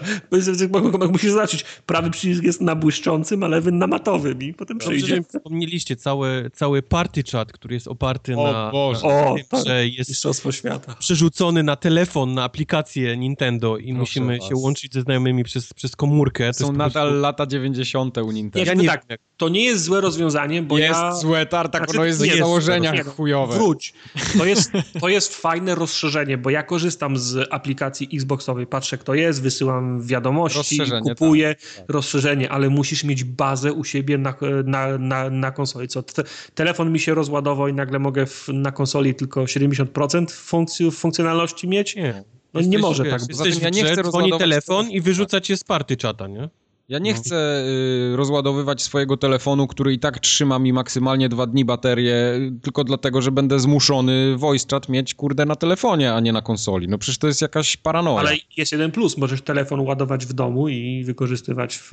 musisz 1.10 1.30
zobaczyć, 1.30 1.64
prawy 1.86 2.10
przycisk 2.10 2.42
jest 2.42 2.60
na 2.60 2.74
błyszczącym, 2.74 3.42
a 3.42 3.48
lewy 3.48 3.72
na 3.72 3.86
matowym 3.86 4.42
i 4.42 4.54
potem 4.54 4.78
Dobrze, 4.78 4.90
przyjdzie. 4.90 5.22
Wspomnieliście 5.22 5.96
cały, 5.96 6.50
cały 6.52 6.82
party 6.82 7.22
chat, 7.32 7.52
który 7.52 7.74
jest 7.74 7.88
oparty 7.88 8.36
o 8.36 8.52
na, 8.52 8.70
Boże. 8.70 9.06
na 9.06 9.26
o, 9.26 9.34
tym, 9.34 9.64
że 9.66 9.88
jest 9.88 10.10
Mistrzostwo 10.10 10.52
Świata. 10.52 10.94
przerzucony 10.98 11.62
na 11.62 11.76
telefon, 11.76 12.34
na 12.34 12.44
aplikację 12.44 12.65
aplikację 12.66 13.16
Nintendo 13.16 13.76
i 13.76 13.82
Proszę 13.82 13.98
musimy 13.98 14.38
was. 14.38 14.48
się 14.48 14.56
łączyć 14.56 14.94
ze 14.94 15.00
znajomymi 15.02 15.44
przez, 15.44 15.72
przez 15.72 15.96
komórkę. 15.96 16.54
Są 16.54 16.72
nadal 16.72 16.90
prostu... 16.90 17.20
lata 17.20 17.46
90. 17.46 18.18
u 18.18 18.30
Nintendo. 18.30 18.70
Ja 18.70 18.74
nie 18.74 18.88
tak, 18.88 19.04
to 19.36 19.48
nie 19.48 19.64
jest 19.64 19.84
złe 19.84 20.00
rozwiązanie, 20.00 20.62
bo 20.62 20.78
jest 20.78 21.00
ja... 21.00 21.14
złe, 21.14 21.46
tartak, 21.46 21.84
znaczy, 21.84 21.98
ono 21.98 22.06
jest 22.06 22.22
w 22.22 22.38
założeniach 22.38 22.94
jest, 22.94 23.10
chujowe. 23.10 23.54
Wróć. 23.54 23.94
To 24.38 24.44
jest, 24.44 24.72
to 25.00 25.08
jest 25.08 25.36
fajne 25.36 25.74
rozszerzenie, 25.74 26.38
bo 26.38 26.50
ja 26.50 26.62
korzystam 26.62 27.16
z 27.16 27.48
aplikacji 27.50 28.08
Xboxowej, 28.14 28.66
patrzę 28.66 28.98
kto 28.98 29.14
jest, 29.14 29.42
wysyłam 29.42 30.02
wiadomości, 30.02 30.78
kupuję 31.02 31.54
tak. 31.54 31.84
rozszerzenie, 31.88 32.50
ale 32.50 32.68
musisz 32.68 33.04
mieć 33.04 33.24
bazę 33.24 33.72
u 33.72 33.84
siebie 33.84 34.18
na, 34.18 34.34
na, 34.64 34.98
na, 34.98 35.30
na 35.30 35.50
konsoli. 35.50 35.88
Co, 35.88 36.02
te, 36.02 36.22
telefon 36.54 36.92
mi 36.92 37.00
się 37.00 37.14
rozładował 37.14 37.68
i 37.68 37.72
nagle 37.72 37.98
mogę 37.98 38.26
w, 38.26 38.48
na 38.52 38.72
konsoli 38.72 39.14
tylko 39.14 39.44
70% 39.44 40.30
funkcji, 40.30 40.90
funkcjonalności 40.90 41.68
mieć? 41.68 41.96
Nie. 41.96 42.35
No 42.62 42.68
nie 42.68 42.78
może 42.78 43.04
tak. 43.04 43.28
Jesteś 43.28 43.58
ja 43.60 43.70
nie 43.70 43.84
chcę 43.84 44.02
dzwoni 44.02 44.32
telefon 44.38 44.90
i 44.90 45.00
wyrzuca 45.00 45.40
cię 45.40 45.56
z 45.56 45.64
party 45.64 45.96
czata, 45.96 46.26
nie? 46.26 46.48
Ja 46.88 46.98
nie 46.98 47.12
no. 47.12 47.18
chcę 47.18 47.64
y, 48.12 48.16
rozładowywać 48.16 48.82
swojego 48.82 49.16
telefonu, 49.16 49.66
który 49.66 49.92
i 49.92 49.98
tak 49.98 50.18
trzyma 50.18 50.58
mi 50.58 50.72
maksymalnie 50.72 51.28
dwa 51.28 51.46
dni 51.46 51.64
baterię, 51.64 52.16
tylko 52.62 52.84
dlatego, 52.84 53.22
że 53.22 53.32
będę 53.32 53.60
zmuszony 53.60 54.36
voice 54.36 54.66
chat 54.70 54.88
mieć, 54.88 55.14
kurde, 55.14 55.46
na 55.46 55.56
telefonie, 55.56 56.14
a 56.14 56.20
nie 56.20 56.32
na 56.32 56.42
konsoli. 56.42 56.88
No 56.88 56.98
przecież 56.98 57.18
to 57.18 57.26
jest 57.26 57.42
jakaś 57.42 57.76
paranoja. 57.76 58.18
Ale 58.18 58.36
jest 58.56 58.72
jeden 58.72 58.90
plus, 58.90 59.18
możesz 59.18 59.42
telefon 59.42 59.80
ładować 59.80 60.26
w 60.26 60.32
domu 60.32 60.68
i 60.68 61.04
wykorzystywać 61.04 61.76
w, 61.76 61.92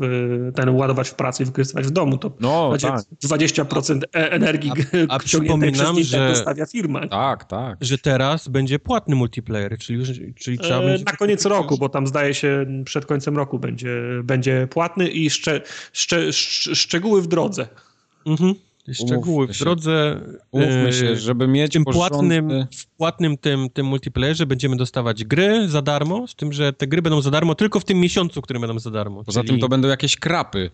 ten 0.56 0.70
ładować 0.70 1.10
w 1.10 1.16
pracy 1.16 1.44
i 1.44 1.46
wykorzystywać 1.46 1.86
w 1.86 1.92
domu. 1.92 2.18
To 2.18 2.32
no, 2.40 2.70
będzie 2.70 2.88
tak. 2.88 3.04
20% 3.26 4.02
e, 4.16 4.32
energii 4.32 4.72
a, 5.10 5.16
a 5.16 5.20
przypominam, 5.26 6.04
że 6.04 6.30
dostawia 6.30 6.66
firma. 6.66 7.08
Tak, 7.08 7.46
tak. 7.46 7.78
Że 7.82 7.98
teraz 7.98 8.48
będzie 8.48 8.80
płatny 8.80 9.16
multiplayer, 9.16 9.78
czyli, 9.78 10.34
czyli 10.36 10.58
trzeba 10.58 10.80
e, 10.80 10.86
będzie... 10.86 11.06
Na 11.06 11.12
koniec 11.12 11.46
roku, 11.46 11.78
bo 11.78 11.90
tam 11.90 12.08
zdaje 12.08 12.34
się 12.34 12.66
przed 12.86 13.06
końcem 13.06 13.38
roku 13.38 13.60
będzie, 13.60 14.02
będzie 14.24 14.68
płatny 14.68 14.83
płatny 14.84 15.10
i 15.10 15.30
szcze, 15.30 15.62
szcze, 15.92 16.34
szczegóły 16.76 17.22
w 17.22 17.28
drodze. 17.28 17.68
Mhm. 18.26 18.56
Szczegóły 18.94 19.48
w 19.48 19.60
drodze. 19.60 20.22
Umówmy 20.52 20.94
się, 20.94 21.08
e, 21.08 21.16
żeby 21.16 21.48
mieć 21.48 21.74
tym 21.74 21.86
płatnym, 21.86 22.50
w 22.78 22.86
płatnym 22.86 23.38
tym, 23.38 23.70
tym 23.70 23.86
multiplayerze 23.86 24.46
będziemy 24.46 24.76
dostawać 24.76 25.24
gry 25.24 25.68
za 25.68 25.82
darmo, 25.82 26.28
z 26.28 26.36
tym, 26.36 26.54
że 26.54 26.74
te 26.74 26.88
gry 26.88 27.02
będą 27.02 27.22
za 27.22 27.32
darmo 27.32 27.56
tylko 27.56 27.80
w 27.80 27.86
tym 27.86 28.00
miesiącu, 28.00 28.42
który 28.42 28.60
będą 28.60 28.80
za 28.80 28.92
darmo. 28.92 29.24
Poza 29.24 29.42
czyli... 29.42 29.50
tym 29.50 29.60
to 29.60 29.70
będą 29.70 29.88
jakieś 29.88 30.18
krapy. 30.18 30.70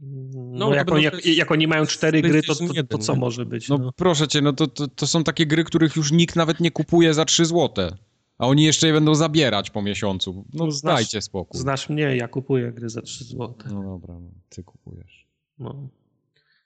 No, 0.00 0.68
no 0.68 0.74
jak, 0.74 0.92
oni, 0.92 1.04
jak, 1.04 1.26
jak, 1.26 1.52
oni 1.52 1.66
mają 1.66 1.86
cztery 1.86 2.22
gry, 2.22 2.42
to, 2.42 2.54
to, 2.54 2.64
to, 2.88 2.98
co 2.98 3.14
może 3.14 3.46
być? 3.46 3.68
No, 3.68 3.78
no, 3.78 3.92
proszę 3.92 4.28
cię, 4.28 4.40
no 4.40 4.52
to, 4.52 4.66
to, 4.66 4.88
to 4.88 5.06
są 5.06 5.24
takie 5.24 5.46
gry, 5.46 5.64
których 5.64 5.96
już 5.96 6.12
nikt 6.12 6.36
nawet 6.36 6.60
nie 6.60 6.70
kupuje 6.70 7.14
za 7.14 7.24
3 7.24 7.44
złote. 7.44 7.96
A 8.38 8.46
oni 8.46 8.64
jeszcze 8.64 8.86
je 8.86 8.92
będą 8.92 9.14
zabierać 9.14 9.70
po 9.70 9.82
miesiącu. 9.82 10.44
No, 10.54 10.64
no 10.64 10.70
znasz, 10.70 10.94
dajcie 10.94 11.22
spokój. 11.22 11.60
Znasz 11.60 11.88
mnie, 11.88 12.16
ja 12.16 12.28
kupuję 12.28 12.72
gry 12.72 12.88
za 12.88 13.02
3 13.02 13.24
zł. 13.24 13.54
No 13.70 13.82
dobra, 13.82 14.14
no, 14.14 14.30
ty 14.48 14.62
kupujesz. 14.62 15.26
No. 15.58 15.88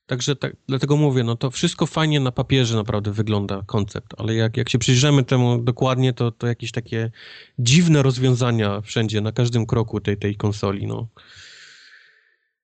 Także 0.07 0.37
tak, 0.37 0.57
dlatego 0.69 0.97
mówię, 0.97 1.25
no 1.25 1.37
to 1.37 1.51
wszystko 1.51 1.87
fajnie 1.87 2.21
na 2.21 2.33
papierze 2.33 2.77
naprawdę 2.77 3.13
wygląda, 3.13 3.63
koncept, 3.67 4.15
ale 4.19 4.35
jak, 4.35 4.57
jak 4.57 4.69
się 4.69 4.79
przyjrzymy 4.79 5.25
temu 5.25 5.59
dokładnie, 5.59 6.13
to, 6.13 6.31
to 6.31 6.47
jakieś 6.47 6.73
takie 6.73 7.11
dziwne 7.59 8.03
rozwiązania 8.03 8.81
wszędzie, 8.81 9.21
na 9.21 9.33
każdym 9.33 9.67
kroku 9.67 10.01
tej, 10.01 10.17
tej 10.17 10.37
konsoli, 10.37 10.87
no. 10.87 11.09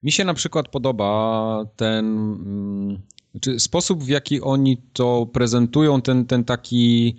Mi 0.02 0.12
się 0.12 0.24
na 0.24 0.34
przykład 0.34 0.68
podoba 0.68 1.64
ten 1.76 2.06
mm, 2.06 3.02
czy 3.40 3.60
sposób, 3.60 4.04
w 4.04 4.08
jaki 4.08 4.40
oni 4.40 4.76
to 4.92 5.26
prezentują, 5.32 6.02
ten, 6.02 6.26
ten 6.26 6.44
taki 6.44 7.16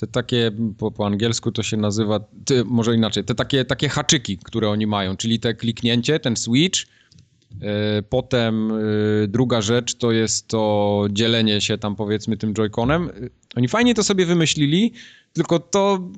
te 0.00 0.06
takie, 0.06 0.50
po, 0.78 0.90
po 0.90 1.06
angielsku 1.06 1.52
to 1.52 1.62
się 1.62 1.76
nazywa, 1.76 2.20
ty, 2.44 2.64
może 2.64 2.94
inaczej, 2.94 3.24
te 3.24 3.34
takie, 3.34 3.64
takie 3.64 3.88
haczyki, 3.88 4.38
które 4.38 4.70
oni 4.70 4.86
mają, 4.86 5.16
czyli 5.16 5.40
te 5.40 5.54
kliknięcie, 5.54 6.20
ten 6.20 6.36
switch, 6.36 6.80
yy, 6.80 7.68
potem 8.08 8.68
yy, 8.68 9.28
druga 9.28 9.62
rzecz 9.62 9.94
to 9.94 10.12
jest 10.12 10.48
to 10.48 11.04
dzielenie 11.10 11.60
się 11.60 11.78
tam 11.78 11.96
powiedzmy 11.96 12.36
tym 12.36 12.54
joyconem. 12.54 13.10
Oni 13.56 13.68
fajnie 13.68 13.94
to 13.94 14.04
sobie 14.04 14.26
wymyślili, 14.26 14.92
tylko 15.32 15.58
to 15.58 16.08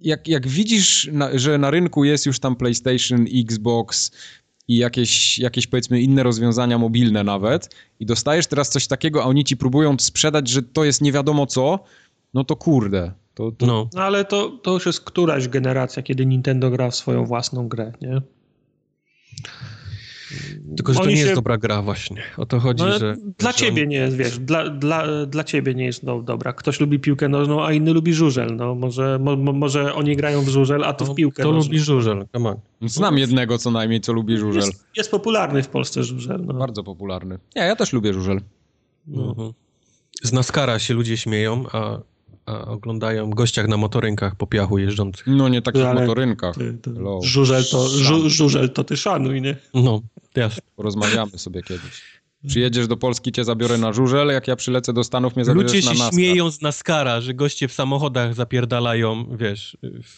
jak, 0.00 0.28
jak 0.28 0.48
widzisz, 0.48 1.08
na, 1.12 1.38
że 1.38 1.58
na 1.58 1.70
rynku 1.70 2.04
jest 2.04 2.26
już 2.26 2.40
tam 2.40 2.56
PlayStation, 2.56 3.26
Xbox 3.34 4.10
i 4.68 4.76
jakieś, 4.76 5.38
jakieś 5.38 5.66
powiedzmy 5.66 6.00
inne 6.00 6.22
rozwiązania 6.22 6.78
mobilne 6.78 7.24
nawet 7.24 7.74
i 8.00 8.06
dostajesz 8.06 8.46
teraz 8.46 8.70
coś 8.70 8.86
takiego, 8.86 9.22
a 9.22 9.26
oni 9.26 9.44
ci 9.44 9.56
próbują 9.56 9.96
sprzedać, 9.98 10.48
że 10.48 10.62
to 10.62 10.84
jest 10.84 11.00
nie 11.00 11.12
wiadomo 11.12 11.46
co, 11.46 11.84
no 12.34 12.44
to 12.44 12.56
kurde. 12.56 13.12
To, 13.34 13.52
to... 13.52 13.66
No. 13.66 13.88
no. 13.94 14.02
ale 14.02 14.24
to, 14.24 14.48
to 14.48 14.72
już 14.72 14.86
jest 14.86 15.00
któraś 15.00 15.48
generacja, 15.48 16.02
kiedy 16.02 16.26
Nintendo 16.26 16.70
gra 16.70 16.90
w 16.90 16.96
swoją 16.96 17.24
własną 17.24 17.68
grę, 17.68 17.92
nie? 18.00 18.22
Tylko, 20.76 20.94
że 20.94 21.00
to 21.00 21.06
nie 21.06 21.16
się... 21.16 21.22
jest 21.22 21.34
dobra 21.34 21.58
gra 21.58 21.82
właśnie. 21.82 22.22
O 22.36 22.46
to 22.46 22.60
chodzi, 22.60 22.84
no, 22.84 22.98
że... 22.98 23.16
Dla 23.38 23.52
że 23.52 23.58
ciebie 23.58 23.82
on... 23.82 23.88
nie 23.88 23.96
jest, 23.96 24.16
wiesz, 24.16 24.38
dla, 24.38 24.70
dla, 24.70 25.26
dla 25.26 25.44
ciebie 25.44 25.74
nie 25.74 25.84
jest 25.84 26.02
no, 26.02 26.22
dobra. 26.22 26.52
Ktoś 26.52 26.80
lubi 26.80 26.98
piłkę 26.98 27.28
nożną, 27.28 27.64
a 27.64 27.72
inny 27.72 27.92
lubi 27.92 28.14
żużel. 28.14 28.56
No, 28.56 28.74
może, 28.74 29.18
mo, 29.18 29.36
może 29.36 29.94
oni 29.94 30.16
grają 30.16 30.42
w 30.42 30.48
żużel, 30.48 30.84
a 30.84 30.92
to 30.92 31.04
no, 31.04 31.12
w 31.12 31.16
piłkę 31.16 31.42
To 31.42 31.52
nożną. 31.52 31.68
lubi 31.68 31.78
żużel, 31.78 32.26
come 32.32 32.48
on. 32.48 32.56
Znam 32.82 33.18
jednego 33.18 33.58
co 33.58 33.70
najmniej, 33.70 34.00
co 34.00 34.12
lubi 34.12 34.36
żużel. 34.36 34.62
Jest, 34.62 34.86
jest 34.96 35.10
popularny 35.10 35.62
w 35.62 35.68
Polsce 35.68 36.04
żużel. 36.04 36.44
No. 36.46 36.54
Bardzo 36.54 36.84
popularny. 36.84 37.38
Ja, 37.54 37.64
ja 37.64 37.76
też 37.76 37.92
lubię 37.92 38.14
żużel. 38.14 38.40
No. 39.06 39.28
Mhm. 39.28 39.52
Z 40.22 40.32
Naskara 40.32 40.78
się 40.78 40.94
ludzie 40.94 41.16
śmieją, 41.16 41.64
a 41.72 41.98
oglądają 42.66 43.30
gościach 43.30 43.68
na 43.68 43.76
motorynkach 43.76 44.34
po 44.36 44.46
piachu 44.46 44.78
jeżdżących. 44.78 45.26
No 45.26 45.48
nie 45.48 45.62
takich 45.62 45.84
Ale 45.84 46.00
motorynkach. 46.00 46.54
Ty, 46.54 46.78
ty, 46.82 46.90
żużel, 47.22 47.64
to, 47.70 47.88
żu, 47.88 48.30
żużel 48.30 48.70
to 48.70 48.84
ty 48.84 48.96
szanuj, 48.96 49.42
nie? 49.42 49.56
No, 49.74 50.02
jasne. 50.36 50.62
Porozmawiamy 50.76 51.38
sobie 51.38 51.62
kiedyś. 51.62 52.02
Przyjedziesz 52.46 52.86
do 52.86 52.96
Polski, 52.96 53.32
cię 53.32 53.44
zabiorę 53.44 53.78
na 53.78 53.92
żużel, 53.92 54.28
jak 54.28 54.48
ja 54.48 54.56
przylecę 54.56 54.92
do 54.92 55.04
Stanów, 55.04 55.36
mnie 55.36 55.44
zabierzesz 55.44 55.74
Ludzie 55.74 55.88
na 55.88 55.94
się 55.94 56.12
śmieją 56.12 56.50
z 56.50 56.62
Naskara, 56.62 57.20
że 57.20 57.34
goście 57.34 57.68
w 57.68 57.72
samochodach 57.72 58.34
zapierdalają, 58.34 59.36
wiesz, 59.36 59.76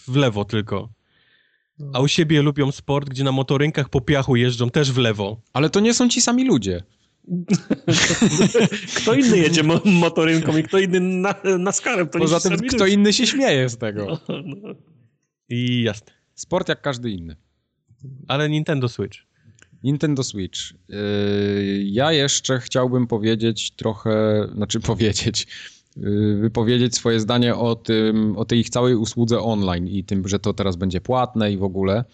w 0.08 0.16
lewo 0.16 0.44
tylko. 0.44 0.88
A 1.92 2.00
u 2.00 2.08
siebie 2.08 2.42
lubią 2.42 2.72
sport, 2.72 3.08
gdzie 3.08 3.24
na 3.24 3.32
motorynkach 3.32 3.88
po 3.88 4.00
piachu 4.00 4.36
jeżdżą 4.36 4.70
też 4.70 4.92
w 4.92 4.98
lewo. 4.98 5.40
Ale 5.52 5.70
to 5.70 5.80
nie 5.80 5.94
są 5.94 6.08
ci 6.08 6.20
sami 6.20 6.44
ludzie. 6.44 6.82
kto 8.96 9.14
inny 9.14 9.38
jedzie 9.38 9.62
mo 9.62 9.80
motorynką 9.84 10.56
i 10.56 10.62
kto 10.62 10.78
inny 10.78 11.00
na, 11.00 11.34
na 11.58 11.72
skarem. 11.72 12.08
To 12.08 12.18
Poza 12.18 12.40
tym, 12.40 12.56
kto 12.56 12.86
inny 12.86 13.12
się 13.12 13.26
śmieje 13.26 13.68
z 13.68 13.78
tego. 13.78 14.06
No, 14.06 14.42
no. 14.44 14.74
I 15.48 15.82
jasne. 15.82 16.12
Sport 16.34 16.68
jak 16.68 16.80
każdy 16.80 17.10
inny. 17.10 17.36
Ale 18.28 18.48
Nintendo 18.48 18.88
Switch. 18.88 19.18
Nintendo 19.82 20.22
Switch. 20.22 20.58
Yy, 20.88 20.96
ja 21.84 22.12
jeszcze 22.12 22.58
chciałbym 22.58 23.06
powiedzieć 23.06 23.70
trochę, 23.70 24.46
znaczy 24.54 24.80
powiedzieć, 24.90 25.46
yy, 25.96 26.36
wypowiedzieć 26.36 26.94
swoje 26.94 27.20
zdanie 27.20 27.56
o 27.56 27.76
tym, 27.76 28.36
o 28.36 28.44
tej 28.44 28.58
ich 28.58 28.70
całej 28.70 28.94
usłudze 28.94 29.40
online 29.40 29.88
i 29.88 30.04
tym, 30.04 30.28
że 30.28 30.38
to 30.38 30.54
teraz 30.54 30.76
będzie 30.76 31.00
płatne 31.00 31.52
i 31.52 31.56
w 31.56 31.64
ogóle. 31.64 32.04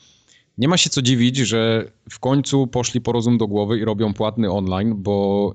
Nie 0.59 0.69
ma 0.69 0.77
się 0.77 0.91
co 0.91 1.03
dziwić, 1.03 1.37
że 1.37 1.91
w 2.11 2.19
końcu 2.19 2.67
poszli 2.67 3.01
po 3.01 3.13
rozum 3.13 3.39
do 3.39 3.47
głowy 3.47 3.79
i 3.79 3.85
robią 3.85 4.15
płatny 4.15 4.51
online, 4.51 4.95
bo 4.97 5.55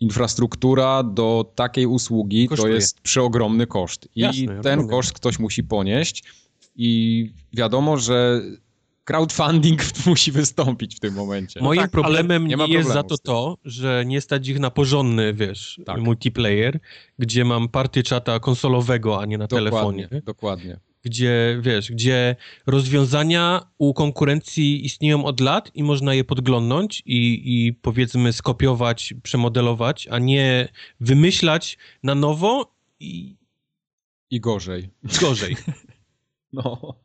infrastruktura 0.00 1.02
do 1.02 1.52
takiej 1.54 1.86
usługi 1.86 2.48
Kosztuje. 2.48 2.72
to 2.72 2.74
jest 2.74 3.00
przeogromny 3.00 3.66
koszt. 3.66 4.08
I 4.16 4.20
Jasne, 4.20 4.60
ten 4.60 4.88
koszt 4.88 5.12
ktoś 5.12 5.38
musi 5.38 5.64
ponieść. 5.64 6.24
I 6.76 7.30
wiadomo, 7.52 7.98
że 7.98 8.42
crowdfunding 9.04 9.82
musi 10.06 10.32
wystąpić 10.32 10.96
w 10.96 11.00
tym 11.00 11.14
momencie. 11.14 11.60
Moim 11.60 11.76
no 11.76 11.82
tak, 11.82 11.90
problemem 11.90 12.46
nie, 12.46 12.56
nie 12.56 12.66
jest 12.68 12.88
za 12.88 13.02
to 13.02 13.18
to, 13.18 13.58
że 13.64 14.04
nie 14.06 14.20
stać 14.20 14.48
ich 14.48 14.58
na 14.58 14.70
porządny, 14.70 15.34
wiesz, 15.34 15.80
tak. 15.86 16.00
multiplayer, 16.00 16.80
gdzie 17.18 17.44
mam 17.44 17.68
party 17.68 18.02
czata 18.02 18.40
konsolowego, 18.40 19.20
a 19.20 19.26
nie 19.26 19.38
na 19.38 19.46
dokładnie, 19.46 19.70
telefonie. 19.70 20.08
Dokładnie 20.24 20.91
gdzie, 21.02 21.58
wiesz, 21.60 21.92
gdzie 21.92 22.36
rozwiązania 22.66 23.66
u 23.78 23.94
konkurencji 23.94 24.84
istnieją 24.84 25.24
od 25.24 25.40
lat 25.40 25.70
i 25.74 25.82
można 25.82 26.14
je 26.14 26.24
podglądnąć 26.24 27.02
i, 27.06 27.42
i 27.44 27.74
powiedzmy 27.74 28.32
skopiować, 28.32 29.14
przemodelować, 29.22 30.08
a 30.10 30.18
nie 30.18 30.68
wymyślać 31.00 31.78
na 32.02 32.14
nowo 32.14 32.74
i... 33.00 33.36
I 34.30 34.40
gorzej. 34.40 34.90
Gorzej. 35.20 35.56
no. 36.52 37.02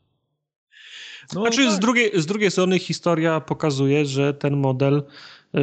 No, 1.33 1.41
znaczy, 1.41 1.65
tak. 1.65 1.73
z, 1.73 1.79
drugiej, 1.79 2.11
z 2.21 2.25
drugiej 2.25 2.51
strony 2.51 2.79
historia 2.79 3.39
pokazuje, 3.39 4.05
że 4.05 4.33
ten 4.33 4.57
model 4.57 5.03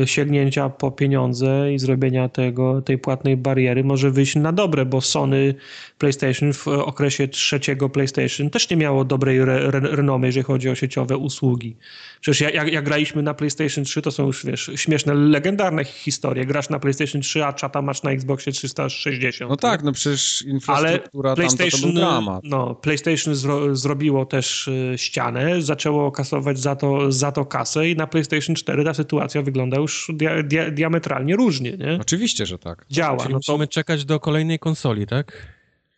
sięgnięcia 0.05 0.69
po 0.69 0.91
pieniądze 0.91 1.73
i 1.73 1.79
zrobienia 1.79 2.29
tego, 2.29 2.83
tej 2.83 2.99
płatnej 2.99 3.37
bariery 3.37 3.85
może 3.85 4.11
wyjść 4.11 4.37
na 4.37 4.53
dobre, 4.53 4.85
bo 4.85 5.01
Sony 5.01 5.55
PlayStation 5.99 6.53
w 6.53 6.69
okresie 6.69 7.29
trzeciego 7.29 7.89
PlayStation 7.89 8.51
też 8.51 8.71
nie 8.71 8.77
miało 8.77 9.05
dobrej 9.05 9.39
re, 9.39 9.55
re, 9.55 9.81
renomy, 9.81 10.27
jeżeli 10.27 10.45
chodzi 10.45 10.71
o 10.71 10.75
sieciowe 10.75 11.17
usługi. 11.17 11.77
Przecież 12.21 12.55
jak, 12.55 12.73
jak 12.73 12.85
graliśmy 12.85 13.23
na 13.23 13.35
PlayStation 13.35 13.85
3, 13.85 14.03
to 14.03 14.11
są 14.11 14.27
już 14.27 14.47
wiesz, 14.47 14.71
śmieszne, 14.77 15.15
legendarne 15.15 15.85
historie. 15.85 16.47
Grasz 16.47 16.69
na 16.69 16.79
PlayStation 16.79 17.21
3, 17.21 17.45
a 17.45 17.53
czata 17.53 17.83
masz 17.83 18.03
na 18.03 18.11
Xboxie 18.11 18.53
360. 18.53 19.51
No 19.51 19.57
tak, 19.57 19.83
no 19.83 19.93
przecież 19.93 20.43
infrastruktura 20.43 21.31
Ale 21.31 21.37
PlayStation, 21.37 21.95
dramat. 21.95 22.45
No, 22.45 22.75
PlayStation 22.75 23.35
zro, 23.35 23.77
zrobiło 23.77 24.27
też 24.27 24.69
e, 24.69 24.99
ścianę, 24.99 25.63
zaczęło 25.63 26.13
kasować 26.13 26.59
za 26.59 26.77
to, 26.77 27.13
za 27.13 27.33
to 27.33 27.45
kasę 27.45 27.89
i 27.89 27.97
na 27.97 28.07
PlayStation 28.07 28.57
4 28.57 28.85
ta 28.85 28.95
sytuacja 28.95 29.43
wygląda 29.43 29.74
już 29.81 30.11
dia, 30.15 30.43
dia, 30.43 30.71
diametralnie 30.71 31.37
różnie, 31.37 31.77
nie? 31.77 31.99
Oczywiście, 32.01 32.47
że 32.47 32.59
tak. 32.59 32.87
Działa. 32.91 33.19
Czyli 33.19 33.35
no 33.35 33.41
to... 33.41 33.53
musimy 33.53 33.69
czekać 33.69 34.05
do 34.05 34.21
kolejnej 34.21 34.59
konsoli, 34.59 35.07
tak? 35.07 35.54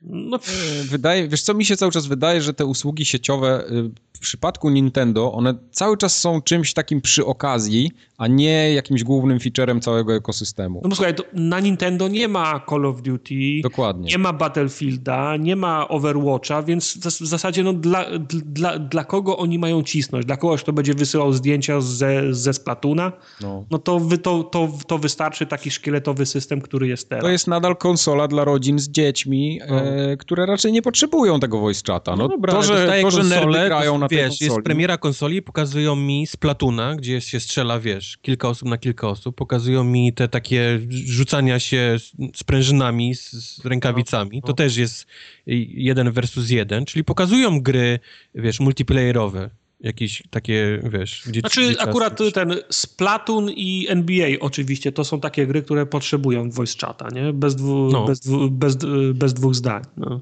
No, 0.06 0.36
e, 0.36 0.84
wydaje, 0.84 1.28
wiesz 1.28 1.42
co, 1.42 1.54
mi 1.54 1.64
się 1.64 1.76
cały 1.76 1.92
czas 1.92 2.06
wydaje, 2.06 2.42
że 2.42 2.54
te 2.54 2.66
usługi 2.66 3.04
sieciowe 3.04 3.64
y, 3.70 3.90
w 4.16 4.18
przypadku 4.18 4.70
Nintendo, 4.70 5.32
one 5.32 5.54
cały 5.70 5.96
czas 5.96 6.20
są 6.20 6.42
czymś 6.42 6.74
takim 6.74 7.00
przy 7.00 7.26
okazji, 7.26 7.90
a 8.18 8.26
nie 8.26 8.72
jakimś 8.74 9.04
głównym 9.04 9.40
featurem 9.40 9.80
całego 9.80 10.14
ekosystemu. 10.14 10.80
No 10.82 10.88
bo 10.88 10.96
słuchaj, 10.96 11.14
na 11.32 11.60
Nintendo 11.60 12.08
nie 12.08 12.28
ma 12.28 12.60
Call 12.70 12.86
of 12.86 13.02
Duty, 13.02 13.34
Dokładnie. 13.62 14.10
nie 14.10 14.18
ma 14.18 14.32
Battlefielda, 14.32 15.36
nie 15.36 15.56
ma 15.56 15.88
Overwatcha, 15.88 16.62
więc 16.62 16.98
w 16.98 17.26
zasadzie 17.26 17.62
no 17.62 17.72
dla, 17.72 18.04
dla, 18.28 18.78
dla 18.78 19.04
kogo 19.04 19.36
oni 19.36 19.58
mają 19.58 19.82
cisnąć? 19.82 20.26
Dla 20.26 20.36
kogoś, 20.36 20.62
kto 20.62 20.72
będzie 20.72 20.94
wysyłał 20.94 21.32
zdjęcia 21.32 21.80
ze, 21.80 22.34
ze 22.34 22.52
Splatuna? 22.52 23.12
No, 23.40 23.64
no 23.70 23.78
to, 23.78 24.00
wy, 24.00 24.18
to, 24.18 24.44
to, 24.44 24.68
to 24.86 24.98
wystarczy 24.98 25.46
taki 25.46 25.70
szkieletowy 25.70 26.26
system, 26.26 26.60
który 26.60 26.88
jest 26.88 27.08
teraz. 27.08 27.24
To 27.24 27.30
jest 27.30 27.46
nadal 27.46 27.76
konsola 27.76 28.28
dla 28.28 28.44
rodzin 28.44 28.78
z 28.78 28.88
dziećmi, 28.88 29.60
no. 29.68 29.76
Które 30.18 30.46
raczej 30.46 30.72
nie 30.72 30.82
potrzebują 30.82 31.40
tego 31.40 31.58
voice 31.58 31.82
chata. 31.86 32.16
No, 32.16 32.22
no 32.22 32.28
dobra, 32.28 32.52
to, 32.52 32.62
że, 32.62 32.98
to, 33.02 33.10
że 33.10 33.24
nerdy 33.24 33.66
grają 33.66 33.98
na 33.98 34.08
wiesz, 34.08 34.40
jest 34.40 34.56
premiera 34.64 34.98
konsoli, 34.98 35.42
pokazują 35.42 35.96
mi 35.96 36.26
z 36.26 36.36
Platuna, 36.36 36.96
gdzie 36.96 37.20
się 37.20 37.40
strzela, 37.40 37.80
wiesz, 37.80 38.18
kilka 38.22 38.48
osób 38.48 38.68
na 38.68 38.78
kilka 38.78 39.08
osób, 39.08 39.36
pokazują 39.36 39.84
mi 39.84 40.12
te 40.12 40.28
takie 40.28 40.80
rzucania 40.90 41.58
się 41.58 41.96
sprężynami, 42.34 43.14
z, 43.14 43.30
z 43.30 43.64
rękawicami, 43.64 44.42
to 44.42 44.48
no. 44.48 44.54
też 44.54 44.76
jest 44.76 45.06
jeden 45.46 46.10
versus 46.10 46.50
jeden, 46.50 46.84
czyli 46.84 47.04
pokazują 47.04 47.60
gry, 47.60 47.98
wiesz, 48.34 48.60
multiplayerowe 48.60 49.50
jakieś 49.80 50.22
takie, 50.30 50.80
wiesz... 50.92 51.22
Gdzie, 51.26 51.40
znaczy 51.40 51.70
gdzie 51.70 51.80
akurat 51.80 52.18
czas, 52.18 52.32
ten 52.32 52.54
Splatoon 52.70 53.50
i 53.50 53.86
NBA 53.88 54.28
oczywiście 54.40 54.92
to 54.92 55.04
są 55.04 55.20
takie 55.20 55.46
gry, 55.46 55.62
które 55.62 55.86
potrzebują 55.86 56.50
voice 56.50 56.86
chata, 56.86 57.08
nie? 57.14 57.32
Bez, 57.32 57.56
dwu, 57.56 57.88
no. 57.92 58.04
bez, 58.04 58.20
dwu, 58.20 58.50
bez, 58.50 58.76
bez 59.14 59.34
dwóch 59.34 59.54
zdań. 59.54 59.82
No. 59.96 60.06
no. 60.10 60.20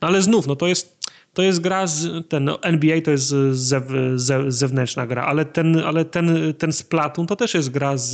ale 0.00 0.22
znów, 0.22 0.46
no 0.46 0.56
to 0.56 0.66
jest 0.66 0.95
to 1.36 1.42
jest 1.42 1.60
gra, 1.60 1.86
z, 1.86 2.28
ten 2.28 2.44
no, 2.44 2.62
NBA 2.62 3.00
to 3.00 3.10
jest 3.10 3.34
zew, 3.50 3.84
zew, 4.14 4.42
zewnętrzna 4.48 5.06
gra, 5.06 5.22
ale 5.22 5.44
ten, 5.44 5.78
ale 5.78 6.04
ten, 6.04 6.54
ten 6.58 6.72
Splatoon 6.72 7.26
to 7.26 7.36
też 7.36 7.54
jest 7.54 7.70
gra 7.70 7.96
z, 7.96 8.10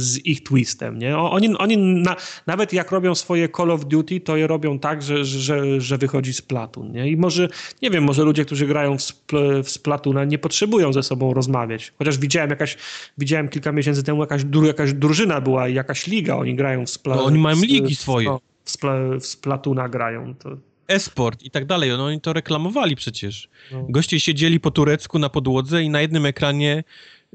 z 0.00 0.26
ich 0.26 0.42
twistem, 0.42 0.98
nie? 0.98 1.18
Oni, 1.18 1.56
oni 1.58 1.76
na, 1.76 2.16
nawet 2.46 2.72
jak 2.72 2.90
robią 2.90 3.14
swoje 3.14 3.48
Call 3.48 3.70
of 3.70 3.84
Duty, 3.84 4.20
to 4.20 4.36
je 4.36 4.46
robią 4.46 4.78
tak, 4.78 5.02
że, 5.02 5.24
że, 5.24 5.80
że 5.80 5.98
wychodzi 5.98 6.32
Splatoon, 6.32 6.92
nie? 6.92 7.10
I 7.10 7.16
może, 7.16 7.48
nie 7.82 7.90
wiem, 7.90 8.04
może 8.04 8.24
ludzie, 8.24 8.44
którzy 8.44 8.66
grają 8.66 8.98
w, 8.98 9.02
Spl 9.02 9.62
w 9.62 9.70
Splatoona 9.70 10.24
nie 10.24 10.38
potrzebują 10.38 10.92
ze 10.92 11.02
sobą 11.02 11.34
rozmawiać. 11.34 11.92
Chociaż 11.98 12.18
widziałem 12.18 12.50
jakaś, 12.50 12.76
widziałem 13.18 13.48
kilka 13.48 13.72
miesięcy 13.72 14.02
temu 14.02 14.20
jakaś, 14.20 14.42
jakaś 14.66 14.92
drużyna 14.92 15.40
była, 15.40 15.68
jakaś 15.68 16.06
liga, 16.06 16.36
oni 16.36 16.54
grają 16.54 16.86
w 16.86 16.90
Splatoon. 16.90 17.24
No, 17.24 17.28
oni 17.28 17.38
mają 17.38 17.56
ligi 17.60 17.96
swoje. 17.96 18.38
W, 18.64 18.70
Spl 18.70 19.20
w 19.20 19.26
Splatoona 19.26 19.88
grają, 19.88 20.34
to 20.34 20.67
esport 20.88 21.42
i 21.42 21.50
tak 21.50 21.64
dalej. 21.64 21.90
No, 21.90 22.04
oni 22.04 22.20
to 22.20 22.32
reklamowali 22.32 22.96
przecież. 22.96 23.48
No. 23.72 23.86
Goście 23.88 24.20
siedzieli 24.20 24.60
po 24.60 24.70
turecku 24.70 25.18
na 25.18 25.28
podłodze 25.28 25.82
i 25.82 25.90
na 25.90 26.00
jednym 26.00 26.26
ekranie 26.26 26.84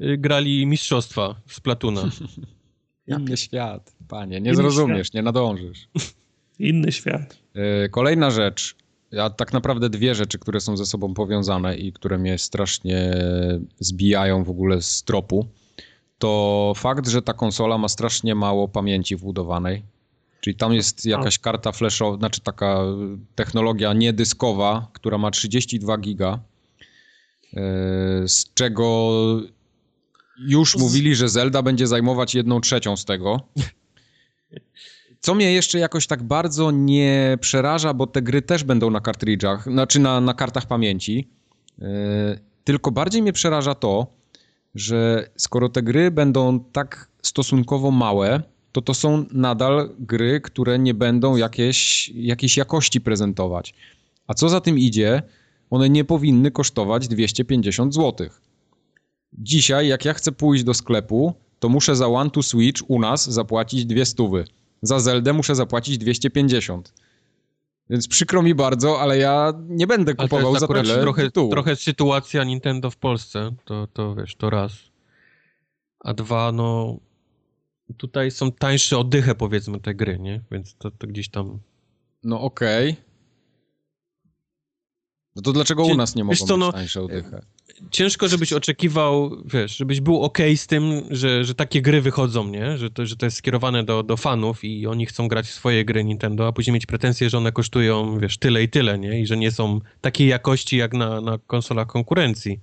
y, 0.00 0.18
grali 0.18 0.66
mistrzostwa 0.66 1.34
z 1.48 1.60
Platuna. 1.60 2.10
Inny 3.06 3.36
świat, 3.36 3.92
panie. 4.08 4.40
Nie 4.40 4.50
Inny 4.50 4.56
zrozumiesz, 4.56 5.06
świat. 5.06 5.14
nie 5.14 5.22
nadążysz. 5.22 5.88
Inny 6.58 6.92
świat. 6.92 7.38
Y, 7.84 7.88
kolejna 7.88 8.30
rzecz, 8.30 8.76
a 9.20 9.30
tak 9.30 9.52
naprawdę 9.52 9.90
dwie 9.90 10.14
rzeczy, 10.14 10.38
które 10.38 10.60
są 10.60 10.76
ze 10.76 10.86
sobą 10.86 11.14
powiązane 11.14 11.76
i 11.76 11.92
które 11.92 12.18
mnie 12.18 12.38
strasznie 12.38 13.14
zbijają 13.78 14.44
w 14.44 14.50
ogóle 14.50 14.82
z 14.82 15.02
tropu, 15.02 15.48
to 16.18 16.72
fakt, 16.76 17.08
że 17.08 17.22
ta 17.22 17.32
konsola 17.32 17.78
ma 17.78 17.88
strasznie 17.88 18.34
mało 18.34 18.68
pamięci 18.68 19.16
wbudowanej 19.16 19.82
Czyli 20.44 20.56
tam 20.56 20.72
jest 20.72 21.06
jakaś 21.06 21.38
karta 21.38 21.72
flashowa, 21.72 22.18
znaczy 22.18 22.40
taka 22.40 22.78
technologia 23.34 23.92
niedyskowa, 23.92 24.88
która 24.92 25.18
ma 25.18 25.30
32 25.30 25.98
giga, 25.98 26.38
e, 27.56 27.60
z 28.28 28.54
czego 28.54 29.10
już 30.38 30.76
mówili, 30.76 31.14
że 31.14 31.28
Zelda 31.28 31.62
będzie 31.62 31.86
zajmować 31.86 32.34
jedną 32.34 32.60
trzecią 32.60 32.96
z 32.96 33.04
tego. 33.04 33.40
Co 35.20 35.34
mnie 35.34 35.52
jeszcze 35.52 35.78
jakoś 35.78 36.06
tak 36.06 36.22
bardzo 36.22 36.70
nie 36.70 37.38
przeraża, 37.40 37.94
bo 37.94 38.06
te 38.06 38.22
gry 38.22 38.42
też 38.42 38.64
będą 38.64 38.90
na 38.90 39.00
kartridżach, 39.00 39.64
znaczy 39.64 40.00
na, 40.00 40.20
na 40.20 40.34
kartach 40.34 40.66
pamięci. 40.66 41.28
E, 41.82 41.86
tylko 42.64 42.90
bardziej 42.90 43.22
mnie 43.22 43.32
przeraża 43.32 43.74
to, 43.74 44.06
że 44.74 45.30
skoro 45.36 45.68
te 45.68 45.82
gry 45.82 46.10
będą 46.10 46.60
tak 46.60 47.08
stosunkowo 47.22 47.90
małe, 47.90 48.53
to 48.74 48.82
to 48.82 48.94
są 48.94 49.24
nadal 49.32 49.90
gry, 49.98 50.40
które 50.40 50.78
nie 50.78 50.94
będą 50.94 51.36
jakieś, 51.36 52.08
jakiejś 52.08 52.56
jakości 52.56 53.00
prezentować. 53.00 53.74
A 54.26 54.34
co 54.34 54.48
za 54.48 54.60
tym 54.60 54.78
idzie, 54.78 55.22
one 55.70 55.90
nie 55.90 56.04
powinny 56.04 56.50
kosztować 56.50 57.08
250 57.08 57.94
zł. 57.94 58.28
Dzisiaj, 59.32 59.88
jak 59.88 60.04
ja 60.04 60.14
chcę 60.14 60.32
pójść 60.32 60.64
do 60.64 60.74
sklepu, 60.74 61.34
to 61.58 61.68
muszę 61.68 61.96
za 61.96 62.08
One 62.08 62.30
to 62.30 62.42
Switch 62.42 62.82
u 62.88 63.00
nas 63.00 63.30
zapłacić 63.30 63.86
200. 63.86 64.24
Za 64.82 65.00
Zeldę 65.00 65.32
muszę 65.32 65.54
zapłacić 65.54 65.98
250. 65.98 66.92
Więc 67.90 68.08
przykro 68.08 68.42
mi 68.42 68.54
bardzo, 68.54 69.00
ale 69.00 69.18
ja 69.18 69.52
nie 69.68 69.86
będę 69.86 70.14
kupował 70.14 70.58
za 70.58 70.68
tyle 70.68 71.00
trochę, 71.00 71.30
trochę 71.30 71.76
sytuacja 71.76 72.44
Nintendo 72.44 72.90
w 72.90 72.96
Polsce, 72.96 73.50
to, 73.64 73.86
to 73.92 74.14
wiesz, 74.14 74.36
to 74.36 74.50
raz. 74.50 74.72
A 76.00 76.14
dwa, 76.14 76.52
no 76.52 76.98
tutaj 77.96 78.30
są 78.30 78.52
tańsze 78.52 78.98
oddychę, 78.98 79.34
powiedzmy, 79.34 79.80
te 79.80 79.94
gry, 79.94 80.18
nie? 80.18 80.40
Więc 80.50 80.74
to, 80.74 80.90
to 80.90 81.06
gdzieś 81.06 81.28
tam... 81.28 81.58
No 82.24 82.40
okej. 82.40 82.90
Okay. 82.90 83.04
No 85.36 85.42
to 85.42 85.52
dlaczego 85.52 85.84
u 85.84 85.94
nas 85.94 86.14
nie 86.14 86.24
mogą 86.24 86.36
co, 86.36 86.44
być 86.44 86.60
no, 86.60 86.72
tańsze 86.72 87.02
oddychę? 87.02 87.42
Ciężko, 87.90 88.28
żebyś 88.28 88.52
oczekiwał, 88.52 89.42
wiesz, 89.44 89.76
żebyś 89.76 90.00
był 90.00 90.22
ok 90.22 90.38
z 90.56 90.66
tym, 90.66 91.02
że, 91.10 91.44
że 91.44 91.54
takie 91.54 91.82
gry 91.82 92.00
wychodzą, 92.00 92.48
nie? 92.48 92.78
Że 92.78 92.90
to, 92.90 93.06
że 93.06 93.16
to 93.16 93.26
jest 93.26 93.36
skierowane 93.36 93.84
do, 93.84 94.02
do 94.02 94.16
fanów 94.16 94.64
i 94.64 94.86
oni 94.86 95.06
chcą 95.06 95.28
grać 95.28 95.46
w 95.46 95.52
swoje 95.52 95.84
gry 95.84 96.04
Nintendo, 96.04 96.46
a 96.46 96.52
później 96.52 96.74
mieć 96.74 96.86
pretensje, 96.86 97.30
że 97.30 97.38
one 97.38 97.52
kosztują, 97.52 98.18
wiesz, 98.18 98.38
tyle 98.38 98.62
i 98.62 98.68
tyle, 98.68 98.98
nie? 98.98 99.20
I 99.20 99.26
że 99.26 99.36
nie 99.36 99.50
są 99.50 99.80
takiej 100.00 100.28
jakości 100.28 100.76
jak 100.76 100.92
na, 100.92 101.20
na 101.20 101.38
konsolach 101.38 101.86
konkurencji. 101.86 102.60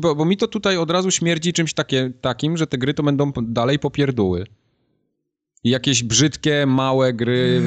Bo, 0.00 0.14
bo 0.14 0.24
mi 0.24 0.36
to 0.36 0.48
tutaj 0.48 0.76
od 0.76 0.90
razu 0.90 1.10
śmierdzi 1.10 1.52
czymś 1.52 1.74
takie, 1.74 2.12
takim, 2.20 2.56
że 2.56 2.66
te 2.66 2.78
gry 2.78 2.94
to 2.94 3.02
będą 3.02 3.32
dalej 3.42 3.78
popierdóły. 3.78 4.46
I 5.64 5.70
jakieś 5.70 6.02
brzydkie, 6.02 6.66
małe 6.66 7.12
gry 7.12 7.62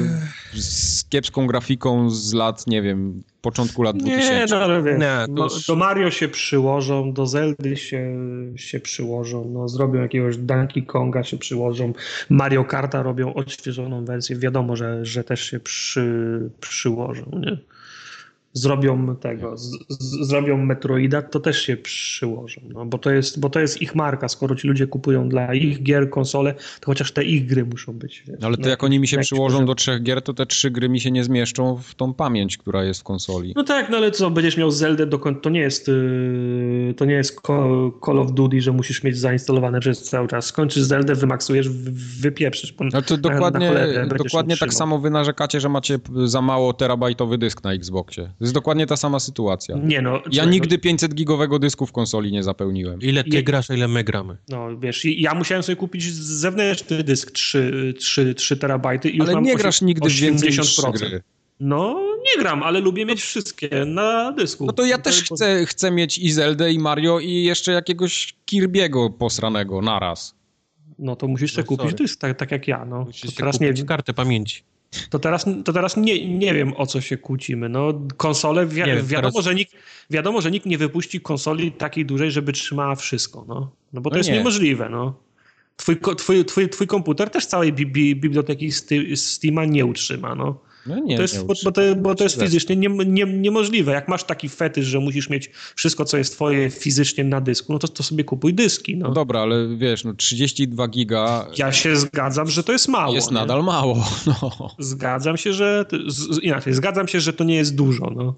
z 0.54 1.04
kiepską 1.08 1.46
grafiką 1.46 2.10
z 2.10 2.32
lat, 2.32 2.66
nie 2.66 2.82
wiem, 2.82 3.22
początku 3.40 3.82
lat 3.82 3.96
2000. 3.96 4.34
Nie, 4.34 4.46
no 4.50 4.56
ale 4.56 4.82
wiesz, 4.82 5.00
nie, 5.00 5.34
do, 5.34 5.44
już... 5.44 5.66
do 5.66 5.76
Mario 5.76 6.10
się 6.10 6.28
przyłożą, 6.28 7.12
do 7.12 7.26
Zeldy 7.26 7.76
się, 7.76 8.16
się 8.56 8.80
przyłożą, 8.80 9.50
no, 9.52 9.68
zrobią 9.68 10.02
jakiegoś 10.02 10.36
Donkey 10.36 10.82
Konga 10.82 11.24
się 11.24 11.38
przyłożą, 11.38 11.92
Mario 12.30 12.64
Karta 12.64 13.02
robią 13.02 13.34
odświeżoną 13.34 14.04
wersję, 14.04 14.36
wiadomo, 14.36 14.76
że, 14.76 15.04
że 15.04 15.24
też 15.24 15.50
się 15.50 15.60
przy, 15.60 16.50
przyłożą, 16.60 17.30
nie? 17.32 17.58
Zrobią 18.52 19.16
tego, 19.16 19.56
z, 19.56 19.70
z, 19.88 20.28
zrobią 20.28 20.56
Metroida, 20.56 21.22
to 21.22 21.40
też 21.40 21.62
się 21.62 21.76
przyłożą, 21.76 22.60
no, 22.74 22.86
bo, 22.86 22.98
to 22.98 23.10
jest, 23.10 23.40
bo 23.40 23.50
to 23.50 23.60
jest 23.60 23.82
ich 23.82 23.94
marka, 23.94 24.28
skoro 24.28 24.56
ci 24.56 24.68
ludzie 24.68 24.86
kupują 24.86 25.28
dla 25.28 25.54
ich 25.54 25.82
gier 25.82 26.10
konsole, 26.10 26.54
to 26.54 26.86
chociaż 26.86 27.12
te 27.12 27.24
ich 27.24 27.46
gry 27.46 27.64
muszą 27.64 27.92
być. 27.92 28.24
Wiesz, 28.28 28.38
ale 28.42 28.56
to 28.56 28.62
no, 28.62 28.68
jak 28.68 28.84
oni 28.84 28.98
mi 28.98 29.08
się 29.08 29.18
przyłożą 29.18 29.66
do 29.66 29.74
trzech 29.74 30.02
gier, 30.02 30.22
to 30.22 30.34
te 30.34 30.46
trzy 30.46 30.70
gry 30.70 30.88
mi 30.88 31.00
się 31.00 31.10
nie 31.10 31.24
zmieszczą 31.24 31.76
w 31.76 31.94
tą 31.94 32.14
pamięć, 32.14 32.58
która 32.58 32.84
jest 32.84 33.00
w 33.00 33.04
konsoli. 33.04 33.52
No 33.56 33.64
tak, 33.64 33.90
no 33.90 33.96
ale 33.96 34.10
co, 34.10 34.30
będziesz 34.30 34.56
miał 34.56 34.70
Zeldę, 34.70 35.06
dokąd 35.06 35.42
to 35.42 35.50
nie 35.50 35.60
jest 35.60 35.88
yy, 35.88 36.94
to 36.96 37.04
nie 37.04 37.14
jest 37.14 37.40
Call 38.06 38.18
of 38.18 38.32
Duty, 38.32 38.60
że 38.60 38.72
musisz 38.72 39.02
mieć 39.02 39.18
zainstalowane 39.18 39.80
przez 39.80 40.02
cały 40.02 40.28
czas. 40.28 40.46
Skończysz 40.46 40.82
Zeldę, 40.82 41.14
wymaksujesz, 41.14 41.68
wypieprzysz. 42.20 42.74
No 42.92 43.02
to 43.02 43.16
dokładnie, 43.16 43.70
na, 43.70 44.06
na 44.06 44.14
dokładnie 44.14 44.56
tak 44.56 44.74
samo 44.74 44.98
wy 44.98 45.10
narzekacie, 45.10 45.60
że 45.60 45.68
macie 45.68 45.98
za 46.24 46.42
mało 46.42 46.72
terabajtowy 46.72 47.38
dysk 47.38 47.64
na 47.64 47.72
Xboxie. 47.72 48.32
To 48.40 48.44
jest 48.44 48.54
dokładnie 48.54 48.86
ta 48.86 48.96
sama 48.96 49.20
sytuacja. 49.20 49.76
Nie 49.76 50.02
no. 50.02 50.22
Ja 50.32 50.44
nigdy 50.44 50.78
500 50.78 51.14
gigowego 51.14 51.58
dysku 51.58 51.86
w 51.86 51.92
konsoli 51.92 52.32
nie 52.32 52.42
zapełniłem. 52.42 53.00
Ile 53.00 53.24
ty 53.24 53.30
Je... 53.30 53.42
grasz, 53.42 53.70
a 53.70 53.74
ile 53.74 53.88
my 53.88 54.04
gramy? 54.04 54.36
No 54.48 54.78
wiesz, 54.78 55.04
ja 55.04 55.34
musiałem 55.34 55.62
sobie 55.62 55.76
kupić 55.76 56.14
zewnętrzny 56.14 57.04
dysk 57.04 57.30
3, 57.30 57.94
3, 57.98 58.34
3 58.34 58.56
terabajty 58.56 59.10
i 59.10 59.16
już 59.16 59.26
Ale 59.26 59.34
mam 59.34 59.44
nie 59.44 59.56
grasz 59.56 59.82
nigdy 59.82 60.08
80%. 60.08 60.20
więcej 60.20 60.48
niż 60.48 60.80
gry. 60.92 61.22
No, 61.60 62.00
nie 62.24 62.42
gram, 62.42 62.62
ale 62.62 62.80
lubię 62.80 63.06
mieć 63.06 63.22
wszystkie 63.22 63.84
na 63.84 64.32
dysku. 64.32 64.66
No 64.66 64.72
to 64.72 64.84
ja 64.84 64.98
też 64.98 65.22
chcę, 65.22 65.66
chcę 65.66 65.90
mieć 65.90 66.18
i 66.18 66.32
Zeldę, 66.32 66.72
i 66.72 66.78
Mario, 66.78 67.18
i 67.18 67.42
jeszcze 67.42 67.72
jakiegoś 67.72 68.34
Kirby'ego 68.52 69.10
posranego 69.18 69.82
naraz. 69.82 70.34
No 70.98 71.16
to 71.16 71.28
musisz 71.28 71.52
sobie 71.52 71.66
no, 71.70 71.76
kupić 71.76 71.94
dysk, 71.94 72.20
tak, 72.20 72.38
tak 72.38 72.50
jak 72.50 72.68
ja. 72.68 72.84
No. 72.84 73.04
Musisz 73.04 73.30
to 73.30 73.36
teraz 73.36 73.60
nie 73.60 73.72
kartę 73.72 74.14
pamięci. 74.14 74.62
To 75.10 75.18
teraz, 75.18 75.46
to 75.64 75.72
teraz 75.72 75.96
nie, 75.96 76.38
nie 76.38 76.54
wiem, 76.54 76.72
o 76.76 76.86
co 76.86 77.00
się 77.00 77.16
kłócimy. 77.16 77.68
No, 77.68 78.00
konsole, 78.16 78.66
wi 78.66 78.74
wiem, 78.74 79.06
wiadomo, 79.06 79.32
teraz... 79.32 79.44
że 79.44 79.54
nikt, 79.54 79.74
wiadomo, 80.10 80.40
że 80.40 80.50
nikt 80.50 80.66
nie 80.66 80.78
wypuści 80.78 81.20
konsoli 81.20 81.72
takiej 81.72 82.06
dużej, 82.06 82.30
żeby 82.30 82.52
trzymała 82.52 82.94
wszystko. 82.94 83.44
No, 83.48 83.70
no 83.92 84.00
bo 84.00 84.10
to 84.10 84.14
no 84.14 84.18
jest 84.18 84.30
nie. 84.30 84.36
niemożliwe. 84.36 84.88
No. 84.88 85.14
Twój, 85.76 85.96
twój, 86.16 86.44
twój, 86.44 86.68
twój 86.68 86.86
komputer 86.86 87.30
też 87.30 87.46
całej 87.46 87.72
bi 87.72 87.86
bi 87.86 88.16
biblioteki 88.16 88.70
Steama 89.16 89.64
nie 89.64 89.86
utrzyma. 89.86 90.34
No. 90.34 90.69
No 90.86 90.98
nie, 90.98 91.16
to 91.16 91.22
jest, 91.22 91.38
nie 91.38 91.44
bo, 91.44 91.54
bo, 91.64 91.72
to, 91.72 91.80
bo 91.96 92.14
to 92.14 92.24
jest 92.24 92.40
fizycznie 92.40 92.76
nie, 92.76 92.88
nie, 92.88 93.24
niemożliwe. 93.24 93.92
Jak 93.92 94.08
masz 94.08 94.24
taki 94.24 94.48
fetysz, 94.48 94.86
że 94.86 95.00
musisz 95.00 95.30
mieć 95.30 95.50
wszystko, 95.74 96.04
co 96.04 96.16
jest 96.16 96.32
twoje 96.32 96.70
fizycznie 96.70 97.24
na 97.24 97.40
dysku, 97.40 97.72
no 97.72 97.78
to, 97.78 97.88
to 97.88 98.02
sobie 98.02 98.24
kupuj 98.24 98.54
dyski. 98.54 98.96
No. 98.96 99.08
no 99.08 99.14
dobra, 99.14 99.40
ale 99.40 99.76
wiesz, 99.76 100.04
no 100.04 100.14
32 100.14 100.88
giga... 100.88 101.46
Ja 101.58 101.72
się 101.72 101.96
zgadzam, 101.96 102.50
że 102.50 102.62
to 102.62 102.72
jest 102.72 102.88
mało. 102.88 103.14
Jest 103.14 103.30
nie? 103.30 103.34
nadal 103.34 103.64
mało. 103.64 104.06
No. 104.26 104.70
Zgadzam 104.78 105.36
się, 105.36 105.52
że... 105.52 105.84
Z, 106.06 106.42
inaczej, 106.42 106.74
zgadzam 106.74 107.08
się, 107.08 107.20
że 107.20 107.32
to 107.32 107.44
nie 107.44 107.54
jest 107.54 107.74
dużo, 107.74 108.10
no. 108.16 108.34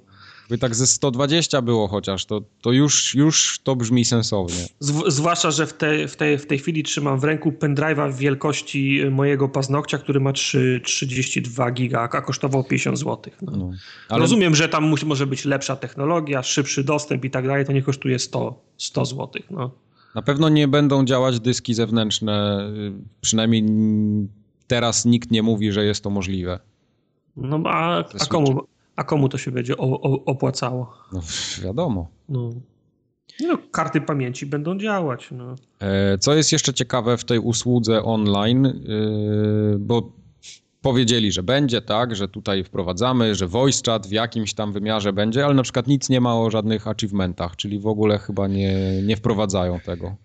By 0.48 0.59
tak 0.59 0.74
ze 0.74 0.86
120 0.86 1.62
było 1.62 1.89
chociaż, 1.89 2.27
to, 2.27 2.40
to 2.60 2.73
już, 2.73 3.14
już 3.14 3.60
to 3.64 3.77
brzmi 3.77 4.05
sensownie. 4.05 4.66
zwłaszcza, 5.09 5.51
że 5.51 5.66
w, 5.66 5.73
te, 5.73 6.09
w, 6.09 6.16
tej, 6.16 6.39
w 6.39 6.47
tej 6.47 6.59
chwili 6.59 6.82
trzymam 6.82 7.20
w 7.20 7.24
ręku 7.24 7.51
pendrive'a 7.51 8.12
w 8.12 8.16
wielkości 8.16 9.01
mojego 9.10 9.48
paznokcia, 9.48 9.98
który 9.98 10.20
ma 10.20 10.32
3, 10.32 10.81
32 10.85 11.70
giga, 11.70 12.09
a 12.12 12.23
kosztował 12.23 12.64
50 12.64 12.98
zł. 12.98 13.32
No. 13.43 13.56
No, 13.56 13.70
ale... 14.09 14.20
Rozumiem, 14.20 14.55
że 14.55 14.69
tam 14.69 14.85
musi, 14.85 15.06
może 15.06 15.27
być 15.27 15.44
lepsza 15.44 15.77
technologia, 15.77 16.43
szybszy 16.43 16.85
dostęp 16.85 17.24
i 17.24 17.31
tak 17.31 17.47
dalej, 17.47 17.66
to 17.66 17.73
nie 17.73 17.82
kosztuje 17.82 18.19
100, 18.19 18.62
100 18.77 19.05
zł. 19.05 19.43
No. 19.51 19.70
Na 20.14 20.23
pewno 20.23 20.48
nie 20.48 20.69
będą 20.69 21.05
działać 21.05 21.40
dyski 21.40 21.74
zewnętrzne, 21.74 22.66
przynajmniej 23.20 23.64
teraz 24.66 25.05
nikt 25.05 25.31
nie 25.31 25.43
mówi, 25.43 25.73
że 25.73 25.85
jest 25.85 26.05
to 26.05 26.10
możliwe. 26.10 26.59
No 27.36 27.62
a, 27.66 27.98
a 27.98 28.27
komu, 28.28 28.60
a 28.97 29.05
komu 29.05 29.28
to 29.28 29.39
się 29.39 29.51
będzie 29.51 29.77
opłacało? 30.27 30.94
No 31.12 31.20
wiadomo. 31.64 32.10
No. 32.28 32.51
No, 33.40 33.59
karty 33.70 34.01
pamięci 34.01 34.47
będą 34.47 34.78
działać. 34.78 35.28
No. 35.31 35.55
E, 35.81 36.19
co 36.19 36.35
jest 36.35 36.52
jeszcze 36.52 36.74
ciekawe 36.74 37.16
w 37.16 37.24
tej 37.24 37.39
usłudze 37.39 38.02
online, 38.02 38.66
e, 38.66 38.73
bo 39.78 40.12
powiedzieli, 40.82 41.32
że 41.32 41.43
będzie, 41.43 41.82
tak, 41.82 42.16
że 42.16 42.28
tutaj 42.28 42.64
wprowadzamy, 42.64 43.35
że 43.35 43.47
voice 43.47 43.82
chat 43.86 44.06
w 44.06 44.12
jakimś 44.12 44.55
tam 44.55 44.73
wymiarze 44.73 45.12
będzie, 45.12 45.44
ale 45.44 45.55
na 45.55 45.62
przykład 45.62 45.86
nic 45.86 46.09
nie 46.09 46.20
ma 46.20 46.40
o 46.40 46.51
żadnych 46.51 46.89
achievementach, 46.89 47.56
czyli 47.56 47.81
w 47.81 47.86
ogóle 47.86 48.19
chyba 48.19 48.48
nie, 48.48 49.02
nie 49.02 49.16
wprowadzają 49.16 49.81
tego. 49.81 50.16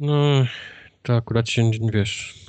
No, 0.00 0.46
to 1.02 1.16
akurat 1.16 1.48
się, 1.48 1.70
wiesz... 1.92 2.42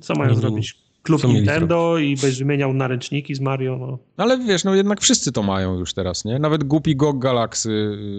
Co 0.00 0.14
mają 0.14 0.34
zrobić? 0.34 0.85
Klub 1.06 1.20
Co 1.20 1.28
Nintendo 1.28 1.98
i 1.98 2.16
będziesz 2.16 2.38
wymieniał 2.38 2.72
naręczniki 2.72 3.34
z 3.34 3.40
Mario. 3.40 3.76
No. 3.76 3.98
Ale 4.16 4.38
wiesz, 4.38 4.64
no 4.64 4.74
jednak 4.74 5.00
wszyscy 5.00 5.32
to 5.32 5.42
mają 5.42 5.78
już 5.78 5.94
teraz, 5.94 6.24
nie? 6.24 6.38
Nawet 6.38 6.64
głupi 6.64 6.96
GOG 6.96 7.18
Galaxy 7.18 7.70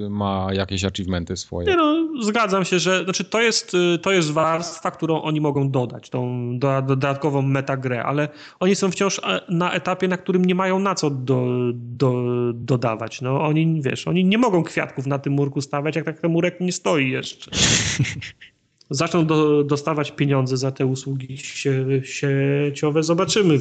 y, 0.06 0.10
ma 0.10 0.48
jakieś 0.54 0.84
achievementy 0.86 1.38
swoje. 1.38 1.68
Nie 1.68 1.76
no, 1.76 2.08
zgadzam 2.22 2.66
się, 2.66 2.80
że 2.80 3.04
znaczy 3.04 3.24
to 3.24 3.42
jest, 3.42 3.74
y, 3.74 3.98
to 3.98 4.12
jest 4.12 4.32
warstwa, 4.32 4.92
którą 4.92 5.22
oni 5.22 5.42
mogą 5.42 5.72
dodać, 5.72 6.10
tą 6.10 6.50
dodatkową 6.60 7.42
metagrę, 7.42 8.04
ale 8.04 8.30
oni 8.60 8.76
są 8.76 8.92
wciąż 8.92 9.22
na 9.50 9.72
etapie, 9.72 10.08
na 10.08 10.18
którym 10.18 10.46
nie 10.46 10.56
mają 10.56 10.80
na 10.80 10.96
co 10.96 11.10
do, 11.10 11.46
do, 11.74 12.24
dodawać. 12.54 13.22
No 13.22 13.42
oni, 13.42 13.82
wiesz, 13.82 14.08
oni 14.08 14.26
nie 14.26 14.38
mogą 14.38 14.64
kwiatków 14.64 15.08
na 15.08 15.20
tym 15.20 15.34
murku 15.34 15.62
stawiać, 15.62 15.96
jak 15.96 16.06
tak 16.06 16.20
ten 16.20 16.32
murek 16.32 16.60
nie 16.60 16.72
stoi 16.72 17.10
jeszcze. 17.10 17.52
zaczną 18.90 19.26
do, 19.26 19.64
dostawać 19.64 20.12
pieniądze 20.12 20.58
za 20.58 20.72
te 20.72 20.86
usługi 20.86 21.38
sie, 21.38 21.86
sieciowe. 22.04 23.04
Zobaczymy, 23.04 23.60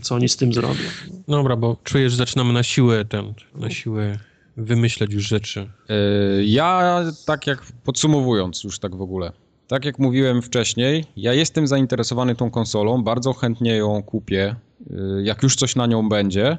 co 0.00 0.14
oni 0.14 0.28
z 0.28 0.36
tym 0.36 0.52
zrobią. 0.52 0.84
Dobra, 1.28 1.56
bo 1.56 1.76
czuję, 1.84 2.10
że 2.10 2.16
zaczynamy 2.16 2.52
na 2.52 2.62
siłę 2.62 3.04
ten, 3.04 3.34
na 3.54 3.70
siłę 3.70 4.18
wymyśleć 4.56 5.12
już 5.12 5.28
rzeczy. 5.28 5.70
E, 5.88 5.94
ja 6.44 7.00
tak 7.26 7.46
jak 7.46 7.62
podsumowując 7.84 8.64
już 8.64 8.78
tak 8.78 8.96
w 8.96 9.02
ogóle, 9.02 9.32
tak 9.68 9.84
jak 9.84 9.98
mówiłem 9.98 10.42
wcześniej, 10.42 11.04
ja 11.16 11.32
jestem 11.32 11.66
zainteresowany 11.66 12.34
tą 12.34 12.50
konsolą, 12.50 13.02
bardzo 13.02 13.32
chętnie 13.32 13.76
ją 13.76 14.02
kupię, 14.02 14.56
e, 14.90 14.94
jak 15.22 15.42
już 15.42 15.56
coś 15.56 15.76
na 15.76 15.86
nią 15.86 16.08
będzie 16.08 16.58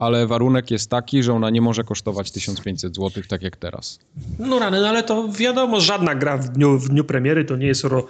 ale 0.00 0.26
warunek 0.26 0.70
jest 0.70 0.90
taki, 0.90 1.22
że 1.22 1.32
ona 1.32 1.50
nie 1.50 1.60
może 1.60 1.84
kosztować 1.84 2.30
1500 2.30 2.96
zł, 2.96 3.22
tak 3.28 3.42
jak 3.42 3.56
teraz. 3.56 3.98
No 4.38 4.58
rany, 4.58 4.80
no 4.80 4.88
ale 4.88 5.02
to 5.02 5.28
wiadomo, 5.28 5.80
żadna 5.80 6.14
gra 6.14 6.38
w 6.38 6.48
dniu, 6.48 6.78
w 6.78 6.88
dniu 6.88 7.04
premiery 7.04 7.44
to 7.44 7.56
nie 7.56 7.66
jest 7.66 7.84
ro, 7.84 8.06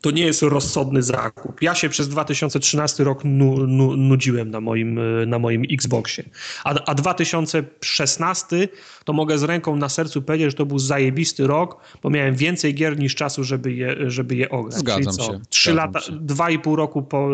to 0.00 0.10
nie 0.10 0.24
jest 0.24 0.42
rozsądny 0.42 1.02
zakup. 1.02 1.62
Ja 1.62 1.74
się 1.74 1.88
przez 1.88 2.08
2013 2.08 3.04
rok 3.04 3.20
nu, 3.24 3.66
nu, 3.66 3.96
nudziłem 3.96 4.50
na 4.50 4.60
moim, 4.60 5.00
na 5.26 5.38
moim 5.38 5.62
Xboxie. 5.72 6.24
A, 6.64 6.74
a 6.86 6.94
2016 6.94 8.68
to 9.04 9.12
mogę 9.12 9.38
z 9.38 9.42
ręką 9.42 9.76
na 9.76 9.88
sercu 9.88 10.22
powiedzieć, 10.22 10.50
że 10.50 10.56
to 10.56 10.66
był 10.66 10.78
zajebisty 10.78 11.46
rok, 11.46 11.80
bo 12.02 12.10
miałem 12.10 12.34
więcej 12.34 12.74
gier 12.74 12.98
niż 12.98 13.14
czasu, 13.14 13.44
żeby 13.44 13.72
je, 13.72 14.10
żeby 14.10 14.36
je 14.36 14.50
ograć. 14.50 14.80
Zgadzam 14.80 15.26
się. 15.26 15.40
Trzy 15.48 15.74
lata, 15.74 16.00
dwa 16.20 16.50
i 16.50 16.58
pół 16.58 16.76
roku 16.76 17.02
po, 17.02 17.28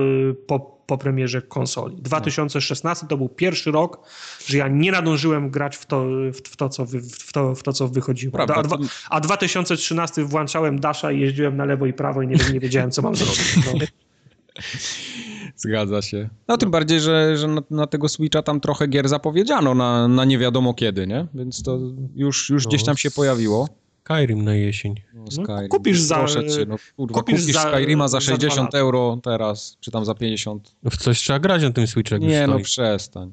po, 0.46 0.75
po 0.86 0.98
premierze 0.98 1.42
konsoli. 1.42 1.96
2016 1.96 3.06
to 3.06 3.16
był 3.16 3.28
pierwszy 3.28 3.70
rok, 3.70 4.08
że 4.46 4.58
ja 4.58 4.68
nie 4.68 4.92
nadążyłem 4.92 5.50
grać 5.50 5.76
w 5.76 5.86
to, 5.86 6.04
w 6.44 6.56
to, 6.56 6.68
co, 6.68 6.84
wy, 6.84 7.00
w 7.00 7.32
to, 7.32 7.54
w 7.54 7.62
to 7.62 7.72
co 7.72 7.88
wychodziło. 7.88 8.32
Prawda, 8.32 8.54
a, 8.54 8.62
to... 8.62 8.78
a 9.10 9.20
2013 9.20 10.24
włączałem 10.24 10.80
Dasha 10.80 11.12
i 11.12 11.20
jeździłem 11.20 11.56
na 11.56 11.64
lewo 11.64 11.86
i 11.86 11.92
prawo 11.92 12.22
i 12.22 12.26
nie, 12.26 12.36
nie 12.52 12.60
wiedziałem, 12.60 12.90
co 12.90 13.02
mam 13.02 13.16
zrobić. 13.16 13.56
No. 13.56 13.86
Zgadza 15.56 16.02
się. 16.02 16.28
No 16.48 16.56
tym 16.56 16.70
bardziej, 16.70 17.00
że, 17.00 17.36
że 17.36 17.48
na, 17.48 17.62
na, 17.70 17.86
tego 17.86 18.08
Switcha 18.08 18.42
tam 18.42 18.60
trochę 18.60 18.86
gier 18.88 19.08
zapowiedziano 19.08 19.74
na, 19.74 20.08
na 20.08 20.24
nie 20.24 20.38
wiadomo 20.38 20.74
kiedy, 20.74 21.06
nie? 21.06 21.26
Więc 21.34 21.62
to 21.62 21.78
już, 22.14 22.50
już 22.50 22.64
no, 22.64 22.68
gdzieś 22.68 22.84
tam 22.84 22.96
się 22.96 23.10
pojawiło. 23.10 23.68
Skyrim 24.06 24.44
na 24.44 24.54
jesień. 24.54 24.94
No, 25.14 25.20
no 25.24 25.30
Skyrim. 25.30 25.62
No, 25.62 25.68
kupisz 25.68 26.00
za... 26.00 26.16
Proszę 26.16 26.48
cię, 26.48 26.66
no 26.66 26.76
kurwa, 26.96 27.20
kupisz, 27.20 27.40
kupisz 27.40 27.54
za, 27.54 27.72
Skyrima 27.72 28.08
za 28.08 28.20
60 28.20 28.72
za 28.72 28.78
euro 28.78 29.18
teraz, 29.22 29.76
czy 29.80 29.90
tam 29.90 30.04
za 30.04 30.14
50. 30.14 30.76
No 30.82 30.90
w 30.90 30.96
coś 30.96 31.18
trzeba 31.18 31.38
grać 31.38 31.62
na 31.62 31.70
tym 31.70 31.86
Switchu. 31.86 32.16
Nie, 32.16 32.46
no 32.46 32.58
przestań. 32.58 33.32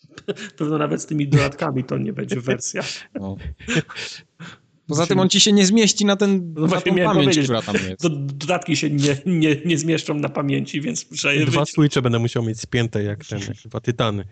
Pewno 0.58 0.78
nawet 0.78 1.02
z 1.02 1.06
tymi 1.06 1.28
dodatkami 1.28 1.84
to 1.84 1.98
nie 1.98 2.12
będzie 2.12 2.40
wersja. 2.40 2.82
No. 3.14 3.36
Poza 4.88 5.06
tym 5.06 5.20
on 5.20 5.28
ci 5.28 5.40
się 5.40 5.52
nie 5.52 5.66
zmieści 5.66 6.04
na 6.04 6.16
ten 6.16 6.54
no 6.54 6.66
na 6.66 6.80
tą 6.80 6.96
pamięć, 6.96 7.38
która 7.38 7.62
tam 7.62 7.74
jest. 7.74 8.08
Dodatki 8.38 8.76
się 8.76 8.90
nie, 8.90 9.16
nie, 9.26 9.56
nie 9.64 9.78
zmieszczą 9.78 10.14
na 10.14 10.28
pamięci, 10.28 10.80
więc 10.80 11.10
muszę 11.10 11.36
je 11.36 11.46
Dwa 11.46 11.64
switche 11.64 12.02
będę 12.02 12.18
musiał 12.18 12.42
mieć 12.42 12.60
spięte 12.60 13.02
jak 13.02 13.24
ten, 13.24 13.38
jak 13.38 13.56
dwa 13.64 13.80
tytany. 13.80 14.24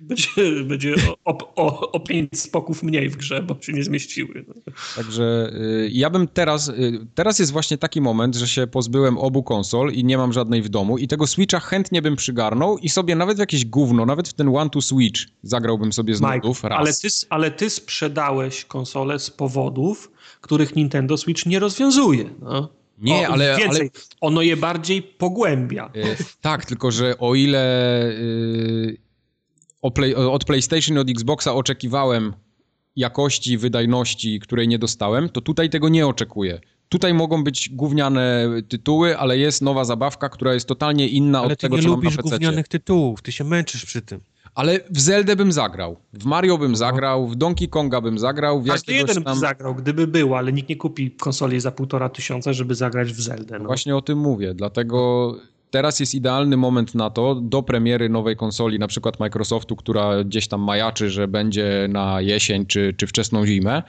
Będzie, 0.00 0.28
będzie 0.64 0.94
o, 1.24 1.54
o, 1.56 1.92
o 1.92 2.00
pięć 2.00 2.40
spoków 2.40 2.82
mniej 2.82 3.08
w 3.08 3.16
grze, 3.16 3.42
bo 3.42 3.56
się 3.60 3.72
nie 3.72 3.84
zmieściły. 3.84 4.44
Także 4.96 5.52
y, 5.54 5.90
ja 5.92 6.10
bym 6.10 6.28
teraz, 6.28 6.68
y, 6.68 7.06
teraz 7.14 7.38
jest 7.38 7.52
właśnie 7.52 7.78
taki 7.78 8.00
moment, 8.00 8.34
że 8.34 8.48
się 8.48 8.66
pozbyłem 8.66 9.18
obu 9.18 9.42
konsol 9.42 9.92
i 9.92 10.04
nie 10.04 10.18
mam 10.18 10.32
żadnej 10.32 10.62
w 10.62 10.68
domu 10.68 10.98
i 10.98 11.08
tego 11.08 11.26
Switcha 11.26 11.60
chętnie 11.60 12.02
bym 12.02 12.16
przygarnął 12.16 12.78
i 12.78 12.88
sobie 12.88 13.16
nawet 13.16 13.36
w 13.36 13.40
jakieś 13.40 13.64
gówno, 13.64 14.06
nawet 14.06 14.28
w 14.28 14.32
ten 14.32 14.56
One 14.56 14.70
to 14.70 14.80
Switch 14.80 15.20
zagrałbym 15.42 15.92
sobie 15.92 16.14
z 16.14 16.20
Mike, 16.20 16.34
nudów 16.34 16.64
raz. 16.64 16.78
Ale 16.78 16.92
ty, 16.92 17.08
ale 17.30 17.50
ty 17.50 17.70
sprzedałeś 17.70 18.64
konsolę 18.64 19.18
z 19.18 19.30
powodu 19.30 19.83
których 20.40 20.76
Nintendo 20.76 21.16
Switch 21.16 21.46
nie 21.46 21.58
rozwiązuje. 21.58 22.24
No. 22.42 22.68
Nie, 22.98 23.28
o, 23.28 23.32
ale, 23.32 23.56
więcej, 23.58 23.80
ale... 23.80 23.90
ono 24.20 24.42
je 24.42 24.56
bardziej 24.56 25.02
pogłębia. 25.02 25.90
E, 25.94 26.16
tak, 26.40 26.66
tylko 26.66 26.90
że 26.90 27.18
o 27.18 27.34
ile 27.34 28.02
e, 29.82 29.90
play, 29.90 30.14
od 30.14 30.44
PlayStation 30.44 30.96
i 30.96 31.00
od 31.00 31.10
Xboxa 31.10 31.54
oczekiwałem 31.54 32.34
jakości, 32.96 33.58
wydajności, 33.58 34.40
której 34.40 34.68
nie 34.68 34.78
dostałem, 34.78 35.28
to 35.28 35.40
tutaj 35.40 35.70
tego 35.70 35.88
nie 35.88 36.06
oczekuję. 36.06 36.60
Tutaj 36.88 37.14
mogą 37.14 37.44
być 37.44 37.70
gówniane 37.72 38.48
tytuły, 38.68 39.18
ale 39.18 39.38
jest 39.38 39.62
nowa 39.62 39.84
zabawka, 39.84 40.28
która 40.28 40.54
jest 40.54 40.68
totalnie 40.68 41.08
inna 41.08 41.38
ale 41.40 41.52
od 41.52 41.60
tego, 41.60 41.78
co 41.78 41.88
mam 41.88 41.90
na 41.90 41.96
PC. 41.96 42.06
Ale 42.06 42.14
ty 42.14 42.20
nie 42.20 42.26
lubisz 42.26 42.32
gównianych 42.32 42.68
tytułów, 42.68 43.22
ty 43.22 43.32
się 43.32 43.44
męczysz 43.44 43.84
przy 43.84 44.02
tym. 44.02 44.20
Ale 44.54 44.80
w 44.90 45.00
Zeldę 45.00 45.36
bym 45.36 45.52
zagrał, 45.52 45.96
w 46.12 46.24
Mario 46.24 46.58
bym 46.58 46.76
zagrał, 46.76 47.28
w 47.28 47.36
Donkey 47.36 47.68
Konga 47.68 48.00
bym 48.00 48.18
zagrał. 48.18 48.62
W 48.62 48.66
Każdy 48.66 48.92
jeden 48.92 49.22
tam... 49.22 49.34
by 49.34 49.40
zagrał, 49.40 49.74
gdyby 49.74 50.06
był, 50.06 50.34
ale 50.34 50.52
nikt 50.52 50.68
nie 50.68 50.76
kupi 50.76 51.10
konsoli 51.10 51.60
za 51.60 51.70
półtora 51.72 52.08
tysiąca, 52.08 52.52
żeby 52.52 52.74
zagrać 52.74 53.12
w 53.12 53.20
Zeldę. 53.20 53.58
No. 53.58 53.64
Właśnie 53.64 53.96
o 53.96 54.02
tym 54.02 54.18
mówię, 54.18 54.54
dlatego 54.54 55.32
teraz 55.70 56.00
jest 56.00 56.14
idealny 56.14 56.56
moment 56.56 56.94
na 56.94 57.10
to, 57.10 57.34
do 57.34 57.62
premiery 57.62 58.08
nowej 58.08 58.36
konsoli, 58.36 58.78
na 58.78 58.86
przykład 58.86 59.20
Microsoftu, 59.20 59.76
która 59.76 60.24
gdzieś 60.24 60.48
tam 60.48 60.60
majaczy, 60.60 61.10
że 61.10 61.28
będzie 61.28 61.86
na 61.88 62.20
jesień 62.20 62.66
czy, 62.66 62.94
czy 62.96 63.06
wczesną 63.06 63.46
zimę, 63.46 63.82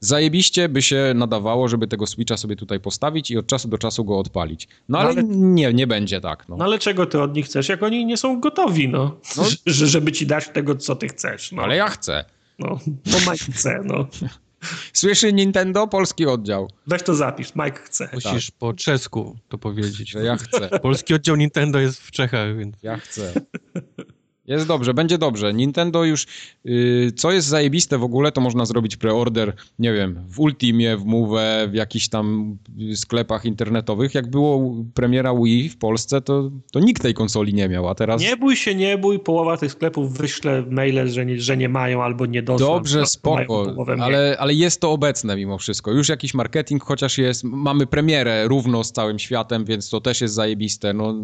zajebiście 0.00 0.68
by 0.68 0.82
się 0.82 1.12
nadawało, 1.14 1.68
żeby 1.68 1.86
tego 1.86 2.06
Switcha 2.06 2.36
sobie 2.36 2.56
tutaj 2.56 2.80
postawić 2.80 3.30
i 3.30 3.38
od 3.38 3.46
czasu 3.46 3.68
do 3.68 3.78
czasu 3.78 4.04
go 4.04 4.18
odpalić. 4.18 4.68
No, 4.88 4.98
ale, 4.98 5.14
no 5.14 5.20
ale, 5.20 5.36
nie, 5.36 5.72
nie 5.72 5.86
będzie 5.86 6.20
tak. 6.20 6.48
No. 6.48 6.56
no. 6.56 6.64
ale 6.64 6.78
czego 6.78 7.06
ty 7.06 7.22
od 7.22 7.34
nich 7.34 7.46
chcesz, 7.46 7.68
jak 7.68 7.82
oni 7.82 8.06
nie 8.06 8.16
są 8.16 8.40
gotowi, 8.40 8.88
no. 8.88 9.16
no. 9.36 9.44
żeby 9.66 10.12
ci 10.12 10.26
dać 10.26 10.48
tego, 10.48 10.74
co 10.74 10.96
ty 10.96 11.08
chcesz. 11.08 11.52
No. 11.52 11.62
Ale 11.62 11.76
ja 11.76 11.88
chcę. 11.88 12.24
No, 12.58 12.78
bo 12.86 13.32
Mike 13.32 13.52
chce, 13.52 13.80
no. 13.84 14.06
Słyszy 14.92 15.32
Nintendo? 15.32 15.86
Polski 15.86 16.26
oddział. 16.26 16.70
Weź 16.86 17.02
to 17.02 17.14
zapisz, 17.14 17.54
Mike 17.54 17.80
chce. 17.84 18.08
Musisz 18.12 18.46
tak. 18.46 18.58
po 18.58 18.74
czesku 18.74 19.36
to 19.48 19.58
powiedzieć. 19.58 20.10
Że 20.10 20.24
ja 20.24 20.36
chcę. 20.36 20.68
Polski 20.82 21.14
oddział 21.14 21.36
Nintendo 21.36 21.78
jest 21.78 22.00
w 22.00 22.10
Czechach, 22.10 22.56
więc... 22.56 22.76
Ja 22.82 22.96
chcę. 22.96 23.32
Jest 24.50 24.66
dobrze, 24.66 24.94
będzie 24.94 25.18
dobrze. 25.18 25.54
Nintendo 25.54 26.04
już, 26.04 26.26
yy, 26.64 27.12
co 27.12 27.32
jest 27.32 27.48
zajebiste 27.48 27.98
w 27.98 28.02
ogóle, 28.02 28.32
to 28.32 28.40
można 28.40 28.64
zrobić 28.64 28.96
preorder, 28.96 29.52
nie 29.78 29.92
wiem, 29.92 30.24
w 30.28 30.40
Ultimie, 30.40 30.96
w 30.96 31.04
Move, 31.04 31.40
w 31.70 31.74
jakichś 31.74 32.08
tam 32.08 32.56
sklepach 32.94 33.44
internetowych. 33.44 34.14
Jak 34.14 34.30
było 34.30 34.74
premiera 34.94 35.34
Wii 35.34 35.68
w 35.68 35.78
Polsce, 35.78 36.20
to, 36.20 36.50
to 36.72 36.80
nikt 36.80 37.02
tej 37.02 37.14
konsoli 37.14 37.54
nie 37.54 37.68
miał, 37.68 37.88
a 37.88 37.94
teraz... 37.94 38.22
Nie 38.22 38.36
bój 38.36 38.56
się, 38.56 38.74
nie 38.74 38.98
bój, 38.98 39.18
połowa 39.18 39.56
tych 39.56 39.72
sklepów 39.72 40.18
wyśle 40.18 40.64
maile, 40.70 41.08
że 41.08 41.26
nie, 41.26 41.40
że 41.40 41.56
nie 41.56 41.68
mają 41.68 42.02
albo 42.02 42.26
nie 42.26 42.42
doszło. 42.42 42.66
Dobrze, 42.66 43.06
spoko, 43.06 43.74
ale, 44.00 44.36
ale 44.38 44.54
jest 44.54 44.80
to 44.80 44.92
obecne 44.92 45.36
mimo 45.36 45.58
wszystko. 45.58 45.92
Już 45.92 46.08
jakiś 46.08 46.34
marketing 46.34 46.84
chociaż 46.84 47.18
jest, 47.18 47.44
mamy 47.44 47.86
premierę 47.86 48.48
równo 48.48 48.84
z 48.84 48.92
całym 48.92 49.18
światem, 49.18 49.64
więc 49.64 49.90
to 49.90 50.00
też 50.00 50.20
jest 50.20 50.34
zajebiste. 50.34 50.92
No, 50.92 51.14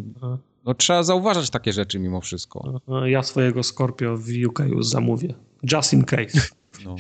no 0.67 0.75
trzeba 0.75 1.03
zauważać 1.03 1.51
takie 1.51 1.73
rzeczy 1.73 1.99
mimo 1.99 2.21
wszystko. 2.21 2.81
Ja 3.05 3.23
swojego 3.23 3.63
Scorpio 3.63 4.17
w 4.17 4.29
UK 4.47 4.59
już 4.69 4.87
zamówię. 4.87 5.35
Just 5.73 5.93
in 5.93 6.05
case. 6.05 6.49
No, 6.85 6.97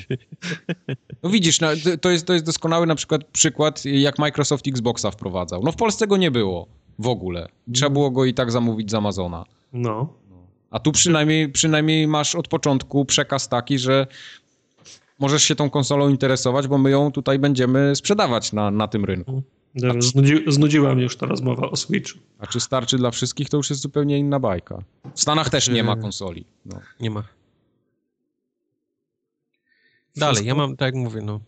no 1.23 1.31
widzisz, 1.31 1.61
no, 1.61 1.69
to, 2.01 2.11
jest, 2.11 2.27
to 2.27 2.33
jest 2.33 2.45
doskonały 2.45 2.87
na 2.87 2.95
przykład 2.95 3.25
przykład, 3.25 3.85
jak 3.85 4.19
Microsoft 4.19 4.69
Xboxa 4.69 5.11
wprowadzał. 5.11 5.63
No 5.63 5.73
w 5.73 5.77
Polsce 5.77 6.07
go 6.07 6.17
nie 6.17 6.31
było 6.31 6.67
w 6.99 7.07
ogóle. 7.07 7.49
Trzeba 7.73 7.91
było 7.91 8.11
go 8.11 8.25
i 8.25 8.35
tak 8.35 8.51
zamówić 8.53 8.91
z 8.91 8.95
Amazona. 8.95 9.45
No. 9.73 10.13
A 10.71 10.81
tu 10.81 10.93
przynajmniej, 10.93 11.49
przynajmniej 11.49 12.09
masz 12.09 12.35
od 12.35 12.49
początku 12.49 13.05
przekaz 13.05 13.49
taki, 13.49 13.79
że 13.79 14.07
możesz 15.19 15.43
się 15.43 15.55
tą 15.55 15.71
konsolą 15.71 16.09
interesować, 16.09 16.69
bo 16.69 16.79
my 16.79 16.91
ją 16.91 17.13
tutaj 17.13 17.39
będziemy 17.39 17.97
sprzedawać 17.97 18.53
na, 18.53 18.71
na 18.71 18.89
tym 18.89 19.05
rynku. 19.05 19.43
Znudzi, 19.77 20.45
znudziła 20.47 20.95
mnie 20.95 21.03
już 21.03 21.17
ta 21.17 21.27
rozmowa 21.27 21.71
o 21.71 21.77
Switchu. 21.77 22.19
A 22.39 22.47
czy 22.47 22.61
starczy 22.61 22.97
dla 22.97 23.11
wszystkich, 23.11 23.49
to 23.49 23.57
już 23.57 23.71
jest 23.71 23.83
zupełnie 23.83 24.19
inna 24.19 24.41
bajka. 24.41 24.83
W 25.15 25.21
Stanach 25.21 25.51
też 25.51 25.69
nie 25.69 25.83
ma 25.85 25.97
konsoli. 25.97 26.45
No. 26.65 26.81
Nie 27.01 27.11
ma. 27.11 27.25
Dalej, 30.17 30.47
ja 30.47 30.55
mam, 30.55 30.77
tak 30.77 30.87
jak 30.87 31.05
mówię, 31.05 31.21
no. 31.23 31.41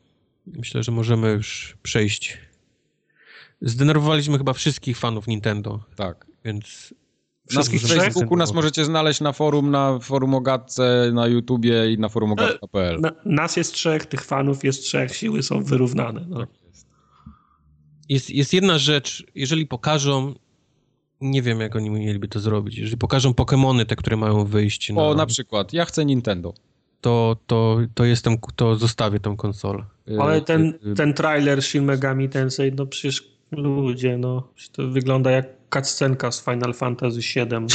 Myślę, 0.46 0.82
że 0.82 0.92
możemy 0.92 1.30
już 1.30 1.76
przejść. 1.82 2.38
Zdenerwowaliśmy 3.60 4.38
chyba 4.38 4.52
wszystkich 4.52 4.98
fanów 4.98 5.26
Nintendo. 5.26 5.80
Tak. 5.96 6.26
Więc 6.44 6.94
Wszystkich 7.48 7.82
na 7.82 7.88
Facebooku 7.88 8.36
nas 8.36 8.55
możecie 8.55 8.84
znaleźć 8.84 9.20
na 9.20 9.32
forum, 9.32 9.70
na 9.70 9.98
forum 9.98 10.44
na 11.12 11.26
YouTubie 11.26 11.92
i 11.92 11.98
na 11.98 12.09
forum 12.09 12.32
ogatka.pl. 12.32 13.00
Na, 13.00 13.12
nas 13.24 13.56
jest 13.56 13.72
trzech, 13.72 14.06
tych 14.06 14.24
fanów 14.24 14.64
jest 14.64 14.82
trzech, 14.82 15.16
siły 15.16 15.42
są 15.42 15.64
wyrównane. 15.64 16.26
No. 16.28 16.46
Jest, 18.09 18.30
jest 18.30 18.52
jedna 18.52 18.78
rzecz, 18.78 19.26
jeżeli 19.35 19.66
pokażą, 19.66 20.35
nie 21.20 21.43
wiem 21.43 21.60
jak 21.60 21.76
oni 21.76 21.90
mieliby 21.90 22.28
to 22.28 22.40
zrobić, 22.40 22.78
jeżeli 22.78 22.97
pokażą 22.97 23.30
Pokémony, 23.30 23.86
te, 23.86 23.97
które 23.97 24.16
mają 24.16 24.44
wyjść. 24.44 24.90
Na, 24.93 25.02
o, 25.02 25.14
na 25.14 25.26
przykład, 25.26 25.72
ja 25.72 25.85
chcę 25.85 26.05
Nintendo. 26.05 26.55
To, 27.01 27.36
to, 27.47 27.78
to 27.94 28.05
jestem, 28.05 28.36
to 28.56 28.76
zostawię 28.76 29.20
tą 29.20 29.36
konsolę. 29.36 29.85
Ale 30.18 30.40
ten, 30.40 30.78
ten 30.97 31.14
trailer 31.14 31.62
Shin 31.62 31.85
Megami 31.85 32.28
Tensei, 32.28 32.72
no 32.72 32.86
przecież 32.86 33.22
ludzie, 33.52 34.18
no, 34.18 34.48
to 34.72 34.89
wygląda 34.89 35.30
jak 35.30 35.47
cutscenka 35.74 36.32
z 36.32 36.44
Final 36.44 36.74
Fantasy 36.74 37.20
VII. 37.20 37.47
No. 37.51 37.66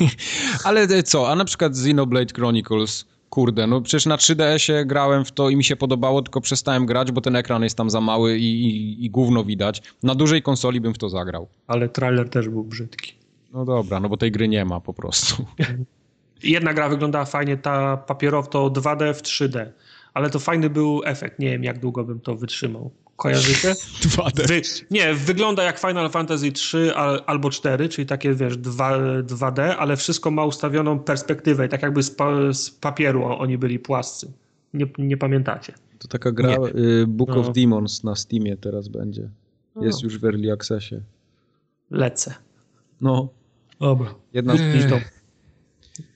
Ale 0.64 1.02
co, 1.02 1.30
a 1.30 1.34
na 1.34 1.44
przykład 1.44 1.72
Xenoblade 1.72 2.34
Chronicles 2.34 3.06
kurde, 3.32 3.66
no 3.66 3.80
przecież 3.80 4.06
na 4.06 4.16
3DS-ie 4.16 4.86
grałem 4.86 5.24
w 5.24 5.32
to 5.32 5.50
i 5.50 5.56
mi 5.56 5.64
się 5.64 5.76
podobało, 5.76 6.22
tylko 6.22 6.40
przestałem 6.40 6.86
grać, 6.86 7.12
bo 7.12 7.20
ten 7.20 7.36
ekran 7.36 7.62
jest 7.62 7.76
tam 7.76 7.90
za 7.90 8.00
mały 8.00 8.38
i, 8.38 8.64
i, 8.64 9.04
i 9.04 9.10
gówno 9.10 9.44
widać. 9.44 9.82
Na 10.02 10.14
dużej 10.14 10.42
konsoli 10.42 10.80
bym 10.80 10.94
w 10.94 10.98
to 10.98 11.08
zagrał. 11.08 11.48
Ale 11.66 11.88
trailer 11.88 12.28
też 12.28 12.48
był 12.48 12.64
brzydki. 12.64 13.14
No 13.52 13.64
dobra, 13.64 14.00
no 14.00 14.08
bo 14.08 14.16
tej 14.16 14.32
gry 14.32 14.48
nie 14.48 14.64
ma 14.64 14.80
po 14.80 14.94
prostu. 14.94 15.44
Jedna 16.42 16.74
gra 16.74 16.88
wyglądała 16.88 17.24
fajnie, 17.24 17.56
ta 17.56 17.96
papierowa 17.96 18.48
to 18.48 18.70
2D 18.70 19.14
w 19.14 19.22
3D, 19.22 19.66
ale 20.14 20.30
to 20.30 20.38
fajny 20.38 20.70
był 20.70 21.02
efekt. 21.04 21.38
Nie 21.38 21.50
wiem, 21.50 21.64
jak 21.64 21.78
długo 21.78 22.04
bym 22.04 22.20
to 22.20 22.36
wytrzymał. 22.36 22.90
Kojarzycie? 23.22 23.72
2D. 24.16 24.48
Wy, 24.48 24.62
nie, 24.90 25.14
wygląda 25.14 25.62
jak 25.62 25.78
Final 25.78 26.10
Fantasy 26.10 26.52
3 26.52 26.94
albo 27.26 27.50
4, 27.50 27.88
czyli 27.88 28.06
takie, 28.06 28.34
wiesz, 28.34 28.56
2, 28.56 28.98
2D, 29.22 29.74
ale 29.78 29.96
wszystko 29.96 30.30
ma 30.30 30.44
ustawioną 30.44 30.98
perspektywę, 30.98 31.68
tak 31.68 31.82
jakby 31.82 32.02
z, 32.02 32.10
pa, 32.10 32.52
z 32.52 32.70
papieru 32.70 33.24
oni 33.24 33.58
byli 33.58 33.78
płascy. 33.78 34.32
Nie, 34.74 34.86
nie 34.98 35.16
pamiętacie. 35.16 35.72
To 35.98 36.08
taka 36.08 36.32
gra 36.32 36.56
y, 36.76 37.06
Book 37.06 37.28
no. 37.28 37.36
of 37.36 37.52
Demons 37.52 38.04
na 38.04 38.14
Steamie 38.14 38.56
teraz 38.56 38.88
będzie. 38.88 39.28
Jest 39.80 40.02
no. 40.02 40.04
już 40.04 40.18
w 40.18 40.24
Early 40.24 40.52
Accessie. 40.52 41.00
Lecę. 41.90 42.34
No. 43.00 43.28
Dobra. 43.80 44.14
Jedna 44.32 44.56
z 44.56 44.90
tą, 44.90 45.00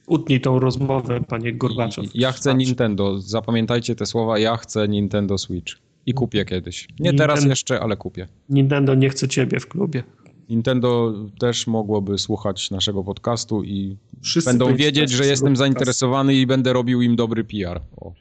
utnij 0.07 0.41
tą 0.41 0.59
rozmowę, 0.59 1.21
panie 1.29 1.53
Gorbaczow. 1.55 2.05
Ja 2.15 2.33
chcę 2.33 2.55
Nintendo. 2.55 3.21
Zapamiętajcie 3.21 3.95
te 3.95 4.07
słowa. 4.07 4.39
Ja 4.39 4.57
chcę 4.57 4.89
Nintendo 4.89 5.39
Switch. 5.39 5.86
I 6.07 6.15
kupię 6.15 6.45
kiedyś. 6.45 6.89
Nie 6.89 6.95
Nintendo, 7.11 7.23
teraz 7.23 7.45
jeszcze, 7.45 7.81
ale 7.81 7.97
kupię. 7.97 8.29
Nintendo 8.49 8.95
nie 8.95 9.09
chce 9.11 9.29
ciebie 9.29 9.61
w 9.61 9.69
klubie. 9.69 10.03
Nintendo 10.49 11.15
też 11.39 11.67
mogłoby 11.67 12.19
słuchać 12.19 12.71
naszego 12.71 13.05
podcastu 13.05 13.65
i 13.65 13.97
Wszyscy 14.23 14.51
będą 14.51 14.77
wiedzieć, 14.77 15.11
że 15.11 15.27
jestem 15.27 15.47
podcastu. 15.47 15.59
zainteresowany 15.59 16.35
i 16.35 16.47
będę 16.47 16.73
robił 16.73 17.03
im 17.03 17.17
dobry 17.17 17.45
PR. 17.45 17.81
O. 17.97 18.13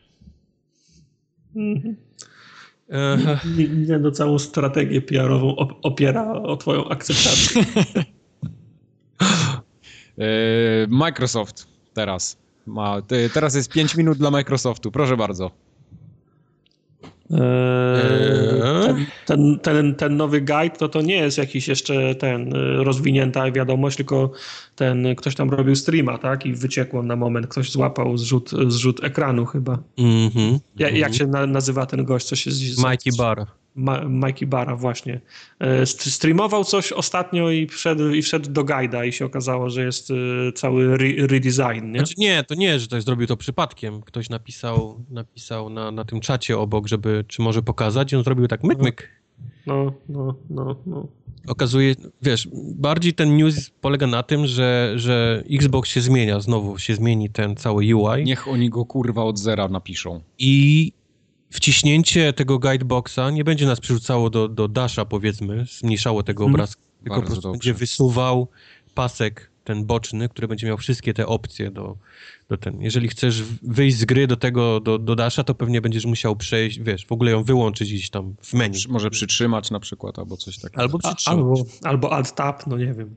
Mhm. 1.55 1.95
Nintendo 3.57 4.11
całą 4.11 4.39
strategię 4.39 5.01
PR-ową 5.01 5.55
opiera 5.81 6.33
o 6.33 6.57
twoją 6.57 6.89
akceptację. 6.89 7.65
E, 10.17 10.87
Microsoft 10.89 11.67
teraz 11.93 12.37
ma, 12.65 13.01
teraz 13.33 13.55
jest 13.55 13.71
5 13.71 13.95
minut 13.95 14.17
dla 14.17 14.31
Microsoftu, 14.31 14.91
proszę 14.91 15.17
bardzo. 15.17 15.51
Eee, 17.31 19.05
ten, 19.25 19.59
ten, 19.59 19.95
ten, 19.95 20.17
nowy 20.17 20.41
guide 20.41 20.77
to, 20.77 20.89
to 20.89 21.01
nie 21.01 21.15
jest 21.15 21.37
jakiś 21.37 21.67
jeszcze 21.67 22.15
ten 22.15 22.55
y, 22.55 22.83
rozwinięta 22.83 23.51
wiadomość, 23.51 23.97
tylko 23.97 24.31
ten 24.75 25.15
ktoś 25.15 25.35
tam 25.35 25.49
robił 25.49 25.75
streama, 25.75 26.17
tak? 26.17 26.45
I 26.45 26.53
wyciekło 26.53 27.03
na 27.03 27.15
moment, 27.15 27.47
ktoś 27.47 27.71
złapał 27.71 28.17
zrzut, 28.17 28.51
zrzut 28.67 29.03
ekranu 29.03 29.45
chyba. 29.45 29.79
Mm 29.97 30.29
-hmm, 30.29 30.59
ja, 30.75 30.89
jak 30.89 31.13
się 31.13 31.27
na, 31.27 31.47
nazywa 31.47 31.85
ten 31.85 32.05
gość? 32.05 32.25
Co 32.25 32.35
się 32.35 32.51
z, 32.51 32.83
Mikey 32.83 33.17
Barr. 33.17 33.45
Ma, 33.75 34.01
Mikey 34.05 34.47
Barra 34.47 34.75
właśnie. 34.75 35.21
E, 35.59 35.85
streamował 35.85 36.63
coś 36.63 36.91
ostatnio 36.91 37.51
i 37.51 37.67
wszedł, 37.67 38.09
i 38.09 38.21
wszedł 38.21 38.51
do 38.51 38.63
guida 38.63 39.05
i 39.05 39.11
się 39.11 39.25
okazało, 39.25 39.69
że 39.69 39.83
jest 39.83 40.11
e, 40.11 40.51
cały 40.51 40.93
re 40.93 41.27
redesign, 41.27 41.91
nie? 41.91 41.99
Znaczy 41.99 42.13
nie, 42.17 42.43
to 42.43 42.55
nie, 42.55 42.79
że 42.79 42.87
ktoś 42.87 43.03
zrobił 43.03 43.27
to 43.27 43.37
przypadkiem. 43.37 44.01
Ktoś 44.01 44.29
napisał, 44.29 45.05
napisał 45.09 45.69
na, 45.69 45.91
na 45.91 46.05
tym 46.05 46.19
czacie 46.19 46.57
obok, 46.57 46.87
żeby, 46.87 47.25
czy 47.27 47.41
może 47.41 47.61
pokazać 47.61 48.13
i 48.13 48.15
on 48.15 48.23
zrobił 48.23 48.47
tak 48.47 48.63
myk, 48.63 48.79
myk. 48.79 49.09
No, 49.65 49.93
no, 50.09 50.35
no, 50.49 50.75
no. 50.85 51.07
Okazuje, 51.47 51.95
wiesz, 52.21 52.47
bardziej 52.75 53.13
ten 53.13 53.37
news 53.37 53.69
polega 53.81 54.07
na 54.07 54.23
tym, 54.23 54.47
że, 54.47 54.93
że 54.95 55.43
Xbox 55.51 55.89
się 55.89 56.01
zmienia, 56.01 56.39
znowu 56.39 56.77
się 56.77 56.95
zmieni 56.95 57.29
ten 57.29 57.55
cały 57.55 57.95
UI. 57.95 58.23
Niech 58.23 58.47
oni 58.47 58.69
go 58.69 58.85
kurwa 58.85 59.23
od 59.23 59.39
zera 59.39 59.67
napiszą. 59.67 60.21
I 60.39 60.91
wciśnięcie 61.49 62.33
tego 62.33 62.59
guideboxa 62.59 63.31
nie 63.31 63.43
będzie 63.43 63.65
nas 63.65 63.79
przerzucało 63.79 64.29
do, 64.29 64.47
do 64.47 64.67
dasha, 64.67 65.05
powiedzmy, 65.05 65.65
zmniejszało 65.79 66.23
tego 66.23 66.43
hmm. 66.43 66.55
obrazka, 66.55 66.81
tylko 67.03 67.21
po 67.21 67.27
prostu 67.27 67.51
będzie 67.51 67.73
wysuwał 67.73 68.47
pasek 68.93 69.51
ten 69.63 69.85
boczny, 69.85 70.29
który 70.29 70.47
będzie 70.47 70.67
miał 70.67 70.77
wszystkie 70.77 71.13
te 71.13 71.27
opcje 71.27 71.71
do, 71.71 71.97
do 72.49 72.57
ten. 72.57 72.81
Jeżeli 72.81 73.07
chcesz 73.07 73.43
wyjść 73.61 73.97
z 73.97 74.05
gry 74.05 74.27
do 74.27 74.35
tego, 74.35 74.79
do, 74.79 74.99
do 74.99 75.15
dasha, 75.15 75.43
to 75.43 75.55
pewnie 75.55 75.81
będziesz 75.81 76.05
musiał 76.05 76.35
przejść, 76.35 76.79
wiesz, 76.79 77.05
w 77.05 77.11
ogóle 77.11 77.31
ją 77.31 77.43
wyłączyć 77.43 77.93
gdzieś 77.93 78.09
tam 78.09 78.35
w 78.41 78.53
menu. 78.53 78.79
Może 78.89 79.09
przytrzymać 79.09 79.71
na 79.71 79.79
przykład, 79.79 80.19
albo 80.19 80.37
coś 80.37 80.59
takiego. 80.59 80.81
Albo 80.81 80.99
przytrzymać. 80.99 81.37
Albo, 81.37 81.65
albo 81.83 82.11
alt-tab, 82.11 82.67
no 82.67 82.77
nie 82.77 82.93
wiem. 82.93 83.15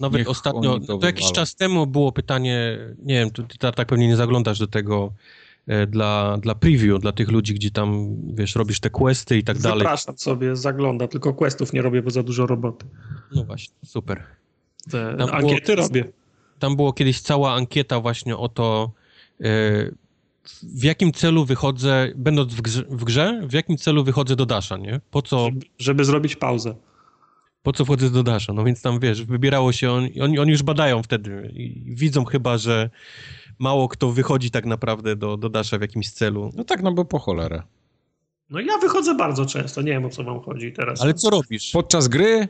Nawet 0.00 0.18
Niech 0.18 0.30
ostatnio, 0.30 0.80
to, 0.80 0.98
jakiś 1.02 1.32
czas 1.32 1.54
temu 1.54 1.86
było 1.86 2.12
pytanie, 2.12 2.78
nie 2.98 3.14
wiem, 3.14 3.30
ty, 3.30 3.42
ty 3.42 3.58
tak 3.58 3.88
pewnie 3.88 4.08
nie 4.08 4.16
zaglądasz 4.16 4.58
do 4.58 4.66
tego 4.66 5.12
dla, 5.86 6.38
dla 6.38 6.54
preview, 6.54 7.00
dla 7.00 7.12
tych 7.12 7.30
ludzi, 7.30 7.54
gdzie 7.54 7.70
tam, 7.70 8.16
wiesz, 8.34 8.54
robisz 8.54 8.80
te 8.80 8.90
questy 8.90 9.38
i 9.38 9.44
tak 9.44 9.58
dalej. 9.58 9.78
Zapraszam 9.78 10.18
sobie, 10.18 10.56
zagląda, 10.56 11.08
tylko 11.08 11.34
questów 11.34 11.72
nie 11.72 11.82
robię, 11.82 12.02
bo 12.02 12.10
za 12.10 12.22
dużo 12.22 12.46
roboty. 12.46 12.86
No 13.34 13.44
właśnie, 13.44 13.74
super. 13.84 14.22
Te 14.90 15.16
tam 15.18 15.30
ankiety 15.32 15.74
było, 15.74 15.86
robię. 15.86 16.12
Tam 16.58 16.76
było 16.76 16.92
kiedyś 16.92 17.20
cała 17.20 17.54
ankieta 17.54 18.00
właśnie 18.00 18.36
o 18.36 18.48
to, 18.48 18.92
e, 19.40 19.44
w 20.62 20.84
jakim 20.84 21.12
celu 21.12 21.44
wychodzę, 21.44 22.12
będąc 22.16 22.54
w 22.54 22.60
grze, 22.60 22.84
w 22.88 23.04
grze, 23.04 23.42
w 23.48 23.52
jakim 23.52 23.76
celu 23.76 24.04
wychodzę 24.04 24.36
do 24.36 24.46
Dasha, 24.46 24.76
nie? 24.76 25.00
Po 25.10 25.22
co... 25.22 25.44
Żeby, 25.44 25.66
żeby 25.78 26.04
zrobić 26.04 26.36
pauzę. 26.36 26.74
Po 27.62 27.72
co 27.72 27.84
wchodzę 27.84 28.10
do 28.10 28.22
Dasha? 28.22 28.52
No 28.52 28.64
więc 28.64 28.82
tam, 28.82 29.00
wiesz, 29.00 29.24
wybierało 29.24 29.72
się, 29.72 29.90
on, 29.90 30.08
oni, 30.22 30.38
oni 30.38 30.50
już 30.50 30.62
badają 30.62 31.02
wtedy 31.02 31.50
i 31.54 31.94
widzą 31.94 32.24
chyba, 32.24 32.58
że 32.58 32.90
mało 33.58 33.88
kto 33.88 34.12
wychodzi 34.12 34.50
tak 34.50 34.66
naprawdę 34.66 35.16
do, 35.16 35.36
do 35.36 35.48
Dasha 35.48 35.78
w 35.78 35.80
jakimś 35.80 36.10
celu. 36.10 36.52
No 36.56 36.64
tak, 36.64 36.82
no 36.82 36.92
bo 36.92 37.04
po 37.04 37.18
cholerę. 37.18 37.62
No 38.50 38.60
ja 38.60 38.78
wychodzę 38.78 39.14
bardzo 39.14 39.46
często, 39.46 39.82
nie 39.82 39.92
wiem 39.92 40.04
o 40.04 40.10
co 40.10 40.24
wam 40.24 40.40
chodzi 40.40 40.72
teraz. 40.72 41.00
Ale 41.00 41.14
co 41.14 41.30
robisz? 41.30 41.70
Podczas 41.72 42.08
gry? 42.08 42.48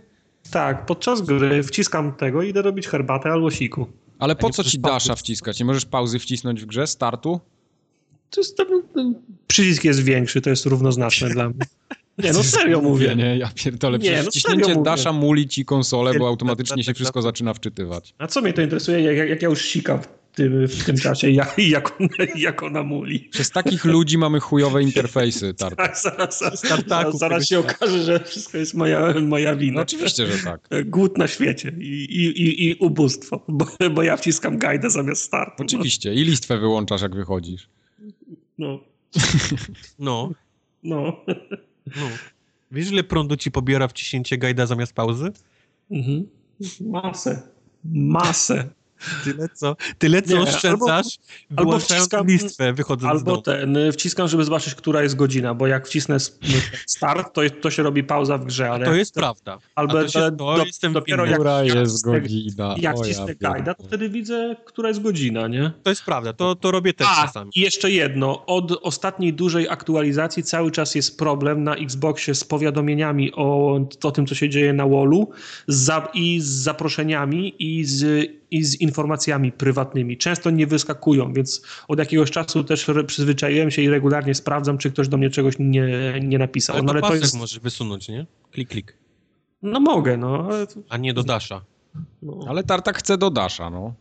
Tak, 0.51 0.87
podczas 0.87 1.23
gry 1.23 1.63
wciskam 1.63 2.13
tego 2.13 2.43
i 2.43 2.49
idę 2.49 2.63
robić 2.63 2.89
herbatę 2.89 3.31
albo 3.31 3.51
siku. 3.51 3.87
Ale 4.19 4.37
po 4.37 4.51
co 4.51 4.65
ci 4.65 4.79
możesz 4.79 4.83
pauzy 4.83 4.95
dasza 4.95 5.17
wciskać? 5.17 5.59
Nie 5.59 5.65
możesz 5.65 5.85
pauzy 5.85 6.19
wcisnąć 6.19 6.63
w 6.63 6.67
grze? 6.67 6.87
Startu? 6.87 7.41
To 8.31 8.41
jest, 8.41 8.57
tam, 8.57 9.15
przycisk 9.47 9.85
jest 9.85 10.01
większy, 10.01 10.41
to 10.41 10.51
jest 10.51 10.67
równoznaczne 10.67 11.29
dla 11.29 11.49
mnie. 11.49 11.59
Nie, 12.19 12.33
no 12.33 12.43
serio 12.43 12.81
mówię. 12.81 13.17
Nie, 13.17 13.39
ja 13.39 13.51
pierdolę. 13.55 13.99
Nie, 13.99 14.05
Przecież 14.05 14.25
no 14.25 14.31
wciśnięcie 14.31 14.83
dasza 14.83 15.13
muli 15.13 15.49
ci 15.49 15.65
konsolę, 15.65 16.19
bo 16.19 16.29
automatycznie 16.29 16.85
się 16.85 16.95
wszystko 16.95 17.23
zaczyna 17.23 17.55
wczytywać. 17.55 18.15
A 18.19 18.27
co 18.27 18.41
mnie 18.41 18.53
to 18.53 18.63
interesuje, 18.63 19.01
jak, 19.01 19.29
jak 19.29 19.43
ja 19.43 19.49
już 19.49 19.65
sikam 19.65 19.99
tym, 20.35 20.69
w 20.69 20.85
tym 20.85 20.97
czasie, 20.97 21.31
jak, 21.31 21.55
jak, 21.59 22.01
ona, 22.01 22.09
jak 22.37 22.63
ona 22.63 22.83
muli. 22.83 23.21
Przez 23.21 23.51
takich 23.51 23.85
ludzi 23.85 24.19
mamy 24.19 24.41
chujowe 24.41 24.83
interfejsy, 24.83 25.55
Tartak. 25.55 25.87
Tak, 25.87 25.99
zaraz, 25.99 26.39
zaraz, 26.39 26.61
zaraz, 26.89 27.19
zaraz 27.19 27.47
się 27.47 27.59
okaże, 27.59 28.03
że 28.03 28.25
wszystko 28.25 28.59
jest 28.59 28.75
moja, 28.75 29.15
moja 29.21 29.57
wina. 29.57 29.75
No 29.75 29.83
oczywiście, 29.83 30.27
że 30.27 30.45
tak. 30.45 30.69
Głód 30.91 31.19
na 31.19 31.29
świecie 31.29 31.73
i, 31.79 32.05
i, 32.05 32.43
i, 32.43 32.69
i 32.71 32.75
ubóstwo, 32.75 33.45
bo, 33.49 33.67
bo 33.91 34.03
ja 34.03 34.17
wciskam 34.17 34.59
gajdę 34.59 34.91
zamiast 34.91 35.23
startu. 35.23 35.63
Oczywiście. 35.63 36.15
I 36.15 36.25
listwę 36.25 36.59
wyłączasz, 36.59 37.03
jak 37.03 37.15
wychodzisz. 37.15 37.69
No, 38.59 38.81
No, 39.99 40.31
no. 40.83 41.25
no. 41.87 42.09
Wiesz, 42.73 42.91
ile 42.91 43.05
prądu 43.05 43.37
ci 43.37 43.51
pobiera 43.51 43.89
wciśnięcie 43.89 44.39
gajda 44.39 44.67
zamiast 44.67 44.93
pauzy? 44.93 45.33
Mhm. 45.91 46.27
Masę. 46.81 47.43
Masę. 47.85 48.69
Tyle 49.25 49.49
co, 49.55 49.77
tyle, 49.99 50.23
co 50.23 50.35
Nie, 50.35 50.41
oszczędzasz, 50.41 51.07
albo 51.57 51.63
wyłączając 51.63 52.09
wciskam- 52.09 52.27
listwę, 52.29 52.73
wychodząc 52.73 53.03
z 53.13 53.17
Albo 53.17 53.31
domu. 53.31 53.43
ten, 53.43 53.77
y, 53.77 53.93
wciskam, 53.93 54.29
żeby 54.29 54.45
zobaczyć, 54.45 54.75
która 54.75 55.03
jest 55.03 55.17
godzina, 55.17 55.55
bo 55.55 55.67
jak 55.67 55.87
wcisnę 55.87 56.15
s- 56.15 56.39
start, 56.87 57.35
to, 57.35 57.41
to 57.61 57.71
się 57.71 57.83
robi 57.83 58.05
pauza 58.05 58.39
w 58.39 58.45
grze, 58.45 58.71
ale 58.71 58.85
To 58.87 58.95
jest 58.95 59.15
prawda. 59.15 59.59
albo 59.75 59.93
to 59.93 60.09
się, 60.09 60.19
do- 60.21 60.31
to 60.31 60.57
do- 60.57 60.65
jestem 60.65 60.93
dopiero 60.93 61.25
jak- 61.25 61.35
Która 61.35 61.65
jak 61.65 61.77
jest 61.77 61.93
wcisnę- 62.07 62.21
godzina? 62.21 62.69
jak 62.69 62.83
ja 62.83 63.03
wcisnę 63.03 63.35
gajda, 63.35 63.75
to 63.75 63.85
wtedy 63.85 64.09
widzę, 64.09 64.57
która 64.65 64.89
jest 64.89 65.03
godzina, 65.03 65.49
nie? 65.49 65.73
To 65.83 65.91
jest 65.91 66.05
prawda, 66.05 66.33
to, 66.33 66.55
to 66.55 66.71
robię 66.71 66.93
też 66.95 67.07
A, 67.11 67.27
czasami. 67.27 67.51
i 67.55 67.61
jeszcze 67.61 67.91
jedno. 67.91 68.47
Od 68.47 68.73
ostatniej 68.83 69.33
dużej 69.33 69.69
aktualizacji 69.69 70.43
cały 70.43 70.71
czas 70.71 70.95
jest 70.95 71.19
problem 71.19 71.65
na 71.65 71.75
Xboxie 71.77 72.35
z 72.35 72.45
powiadomieniami 72.45 73.33
o, 73.35 73.81
o 74.03 74.11
tym, 74.11 74.27
co 74.27 74.35
się 74.35 74.49
dzieje 74.49 74.73
na 74.73 74.87
wallu 74.87 75.31
za, 75.69 76.09
i 76.15 76.41
z 76.41 76.47
zaproszeniami 76.47 77.55
i 77.59 77.85
z, 77.85 78.31
i 78.55 78.65
z 78.65 78.81
informacjami 78.81 79.53
prywatnymi. 79.53 80.17
Często 80.19 80.51
nie 80.51 80.67
wyskakują, 80.67 81.33
więc 81.33 81.63
od 81.89 81.99
jakiegoś 81.99 82.31
czasu 82.31 82.65
też 82.65 82.87
przyzwyczaiłem 83.07 83.71
się 83.71 83.83
i 83.83 83.89
regularnie 83.89 84.35
sprawdzam, 84.35 84.79
czy 84.79 84.91
ktoś 84.91 85.09
do 85.09 85.17
mnie 85.17 85.31
czegoś 85.31 85.55
nie, 85.59 86.15
nie 86.23 86.39
napisał. 86.39 86.77
Ale 86.77 86.85
No, 86.85 86.93
ale 86.93 87.01
to 87.01 87.07
pasek 87.07 87.23
jest... 87.23 87.39
możesz 87.39 87.59
wysunąć, 87.61 88.09
nie? 88.09 88.27
Klik, 88.51 88.69
klik. 88.69 88.97
No 89.63 89.81
mogę, 89.81 90.17
no. 90.17 90.49
Ale, 90.51 90.67
A 90.89 90.97
nie 90.97 91.15
do 91.15 91.23
Dasha. 91.23 91.61
no. 92.23 92.39
Ale 92.49 92.65
Tartak 92.65 92.99
chce 92.99 93.19
do 93.19 93.31
Dasha, 93.31 93.71
no. 93.71 93.95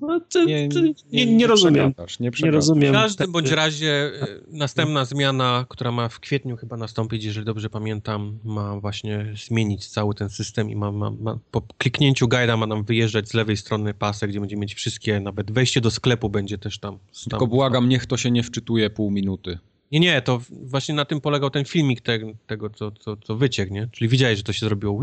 No, 0.00 0.20
ty, 0.20 0.46
nie, 0.46 0.68
nie, 1.12 1.26
nie, 1.26 1.46
rozumiem. 1.46 1.92
nie, 2.20 2.30
Nie 2.42 2.50
rozumiem. 2.50 2.92
W 2.92 2.96
każdym 2.96 3.32
bądź 3.32 3.50
razie 3.50 4.10
e, 4.22 4.26
następna 4.48 5.04
zmiana, 5.04 5.66
która 5.68 5.92
ma 5.92 6.08
w 6.08 6.20
kwietniu 6.20 6.56
chyba 6.56 6.76
nastąpić, 6.76 7.24
jeżeli 7.24 7.46
dobrze 7.46 7.70
pamiętam, 7.70 8.38
ma 8.44 8.80
właśnie 8.80 9.34
zmienić 9.46 9.88
cały 9.88 10.14
ten 10.14 10.28
system 10.28 10.70
i 10.70 10.76
ma, 10.76 10.92
ma, 10.92 11.10
ma 11.10 11.38
po 11.50 11.62
kliknięciu 11.78 12.28
guida 12.28 12.56
ma 12.56 12.66
nam 12.66 12.84
wyjeżdżać 12.84 13.28
z 13.28 13.34
lewej 13.34 13.56
strony 13.56 13.94
pasek, 13.94 14.30
gdzie 14.30 14.40
będzie 14.40 14.56
mieć 14.56 14.74
wszystkie, 14.74 15.20
nawet 15.20 15.50
wejście 15.50 15.80
do 15.80 15.90
sklepu 15.90 16.30
będzie 16.30 16.58
też 16.58 16.78
tam. 16.78 16.98
tam 16.98 17.30
Tylko 17.30 17.46
błagam, 17.46 17.88
niech 17.88 18.06
to 18.06 18.16
się 18.16 18.30
nie 18.30 18.42
wczytuje 18.42 18.90
pół 18.90 19.10
minuty. 19.10 19.58
Nie, 19.92 20.00
nie, 20.00 20.22
to 20.22 20.40
właśnie 20.50 20.94
na 20.94 21.04
tym 21.04 21.20
polegał 21.20 21.50
ten 21.50 21.64
filmik 21.64 22.00
te, 22.00 22.18
tego, 22.46 22.70
co, 22.70 22.90
co, 22.90 23.16
co 23.16 23.36
wyciekł, 23.36 23.72
nie? 23.72 23.88
Czyli 23.92 24.08
widziałeś, 24.08 24.38
że 24.38 24.44
to 24.44 24.52
się 24.52 24.66
zrobiło. 24.66 25.00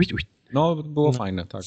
No, 0.54 0.76
było 0.76 1.12
fajne, 1.12 1.46
tak. 1.46 1.64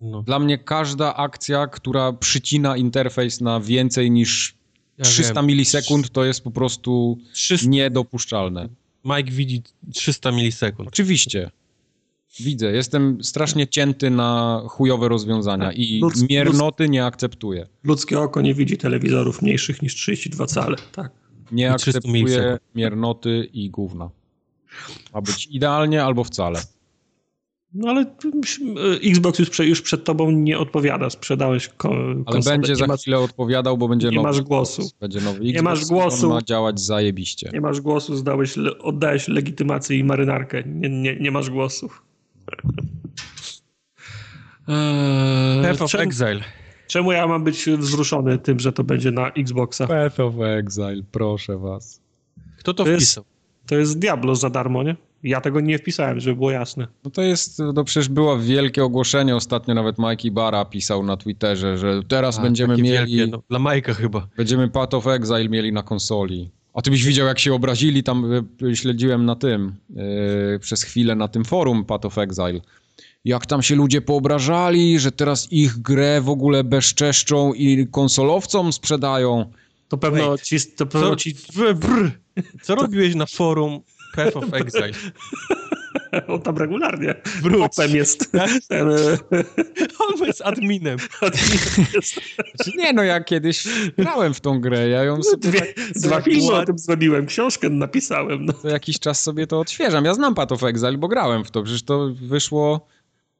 No, 0.00 0.22
Dla 0.22 0.38
mnie 0.38 0.58
każda 0.58 1.16
akcja, 1.16 1.66
która 1.66 2.12
przycina 2.12 2.76
interfejs 2.76 3.40
na 3.40 3.60
więcej 3.60 4.10
niż 4.10 4.54
ja 4.98 5.04
300 5.04 5.34
wiem. 5.34 5.46
milisekund, 5.46 6.10
to 6.10 6.24
jest 6.24 6.44
po 6.44 6.50
prostu 6.50 7.18
300, 7.32 7.68
niedopuszczalne. 7.68 8.68
Mike 9.04 9.30
widzi 9.30 9.62
300 9.94 10.30
milisekund. 10.32 10.88
Oczywiście. 10.88 11.50
Widzę, 12.40 12.72
jestem 12.72 13.24
strasznie 13.24 13.68
cięty 13.68 14.10
na 14.10 14.62
chujowe 14.68 15.08
rozwiązania 15.08 15.72
i 15.72 16.00
Lud- 16.00 16.28
miernoty 16.30 16.88
nie 16.88 17.04
akceptuję. 17.04 17.66
Ludzkie 17.84 18.20
oko 18.20 18.40
nie 18.40 18.54
widzi 18.54 18.76
telewizorów 18.78 19.42
mniejszych 19.42 19.82
niż 19.82 19.94
32 19.94 20.46
cale. 20.46 20.76
Tak. 20.92 21.10
Nie 21.52 21.72
I 21.74 21.78
300 21.78 21.98
akceptuję 21.98 22.58
miernoty 22.74 23.48
i 23.52 23.70
gówna. 23.70 24.10
Ma 25.14 25.20
być 25.20 25.46
idealnie 25.46 26.04
albo 26.04 26.24
wcale. 26.24 26.60
No 27.74 27.88
ale 27.90 28.00
y, 28.02 28.06
Xbox 29.10 29.38
już, 29.38 29.50
prze, 29.50 29.66
już 29.66 29.82
przed 29.82 30.04
tobą 30.04 30.30
nie 30.30 30.58
odpowiada. 30.58 31.10
Sprzedałeś 31.10 31.68
ko, 31.68 31.88
Ale 31.88 32.24
konsolę. 32.24 32.56
będzie 32.58 32.72
nie 32.72 32.76
za 32.76 32.86
masz, 32.86 33.00
chwilę 33.00 33.18
odpowiadał, 33.18 33.78
bo 33.78 33.88
będzie 33.88 34.08
nie 34.08 34.16
nowy. 34.16 34.28
masz 34.28 34.40
głosu. 34.40 34.90
Będzie 35.00 35.20
nowy 35.20 35.40
Nie 35.44 35.50
Xbox 35.50 35.64
masz 35.64 35.82
i 35.82 35.86
głosu. 35.86 36.26
On 36.26 36.32
ma 36.34 36.42
działać 36.42 36.80
zajebiście. 36.80 37.50
Nie 37.52 37.60
masz 37.60 37.80
głosu, 37.80 38.16
zdałeś, 38.16 38.54
oddałeś 38.80 39.28
legitymację 39.28 39.96
i 39.98 40.04
marynarkę. 40.04 40.62
Nie, 40.66 40.88
nie, 40.88 41.16
nie 41.16 41.30
masz 41.30 41.50
głosów. 41.50 42.02
Eee, 44.68 45.62
Path 45.62 45.82
of 45.82 45.90
czemu, 45.90 46.04
Exile. 46.04 46.40
czemu 46.86 47.12
ja 47.12 47.26
mam 47.26 47.44
być 47.44 47.64
wzruszony 47.78 48.38
tym, 48.38 48.58
że 48.60 48.72
to 48.72 48.84
będzie 48.84 49.10
na 49.10 49.28
Xboxa? 49.32 49.86
Path 49.86 50.20
of 50.20 50.34
Exile, 50.40 51.02
proszę 51.12 51.58
was. 51.58 52.00
Kto 52.58 52.74
to 52.74 52.84
To 52.84 52.90
jest- 52.90 53.06
wpisał? 53.06 53.24
To 53.66 53.74
jest 53.74 53.98
Diablo 53.98 54.34
za 54.36 54.50
darmo, 54.50 54.82
nie? 54.82 54.96
Ja 55.22 55.40
tego 55.40 55.60
nie 55.60 55.78
wpisałem, 55.78 56.20
żeby 56.20 56.36
było 56.36 56.50
jasne. 56.50 56.86
No 57.04 57.10
to 57.10 57.22
jest, 57.22 57.58
no 57.74 57.84
przecież 57.84 58.08
było 58.08 58.38
wielkie 58.38 58.84
ogłoszenie, 58.84 59.36
ostatnio 59.36 59.74
nawet 59.74 59.98
Mikey 59.98 60.30
Barra 60.30 60.64
pisał 60.64 61.02
na 61.02 61.16
Twitterze, 61.16 61.78
że 61.78 62.02
teraz 62.08 62.38
A, 62.38 62.42
będziemy 62.42 62.76
mieli, 62.76 63.16
Wielkie, 63.16 63.26
no, 63.26 63.42
dla 63.50 63.58
Majka 63.58 63.94
chyba. 63.94 64.28
będziemy 64.36 64.68
Path 64.68 64.94
of 64.94 65.06
Exile 65.06 65.48
mieli 65.48 65.72
na 65.72 65.82
konsoli. 65.82 66.50
A 66.74 66.82
ty 66.82 66.90
byś 66.90 67.04
widział, 67.04 67.26
jak 67.26 67.38
się 67.38 67.54
obrazili, 67.54 68.02
tam 68.02 68.46
y, 68.62 68.76
śledziłem 68.76 69.24
na 69.24 69.36
tym, 69.36 69.74
y, 70.54 70.58
przez 70.58 70.82
chwilę 70.82 71.14
na 71.14 71.28
tym 71.28 71.44
forum 71.44 71.84
Path 71.84 72.06
of 72.06 72.18
Exile. 72.18 72.60
Jak 73.24 73.46
tam 73.46 73.62
się 73.62 73.74
ludzie 73.74 74.00
poobrażali, 74.00 74.98
że 74.98 75.12
teraz 75.12 75.52
ich 75.52 75.78
grę 75.78 76.20
w 76.20 76.28
ogóle 76.28 76.64
bezczeszczą 76.64 77.54
i 77.54 77.86
konsolowcom 77.86 78.72
sprzedają. 78.72 79.50
To 79.88 79.98
pewno 79.98 80.28
Wait. 80.28 80.42
ci, 80.42 80.56
to 80.76 80.86
pewno 80.86 81.10
Co, 81.10 81.16
ci 81.16 81.34
brr. 81.74 82.10
Co 82.62 82.74
robiłeś 82.74 83.14
na 83.14 83.26
forum 83.26 83.80
Path 84.16 84.36
of 84.36 84.44
Exile? 84.60 84.92
on 86.28 86.42
tam 86.42 86.56
regularnie. 86.58 87.14
Wróć. 87.42 87.58
Popem 87.76 87.96
jest. 87.96 88.32
Ten, 88.68 88.88
e, 88.90 88.94
On 89.98 90.26
jest 90.26 90.42
adminem. 90.42 90.98
jest 91.94 92.14
Znaczy, 92.56 92.70
nie 92.78 92.92
no, 92.92 93.02
ja 93.02 93.20
kiedyś 93.24 93.64
grałem 93.98 94.34
w 94.34 94.40
tą 94.40 94.60
grę, 94.60 94.88
ja 94.88 95.04
ją 95.04 95.22
sobie 95.22 95.36
dwie, 95.50 95.60
tak 95.60 95.74
dwa 95.94 96.16
jakiś- 96.16 96.34
filmy 96.34 96.52
o 96.52 96.64
tym 96.66 96.78
zrobiłem, 96.78 97.26
książkę 97.26 97.68
napisałem. 97.70 98.44
No. 98.44 98.52
co 98.52 98.68
jakiś 98.68 98.98
czas 98.98 99.22
sobie 99.22 99.46
to 99.46 99.60
odświeżam. 99.60 100.04
Ja 100.04 100.14
znam 100.14 100.34
Path 100.34 100.52
of 100.52 100.62
Exile, 100.64 100.98
bo 100.98 101.08
grałem 101.08 101.44
w 101.44 101.50
to, 101.50 101.62
przecież 101.62 101.82
to 101.82 102.08
wyszło... 102.22 102.86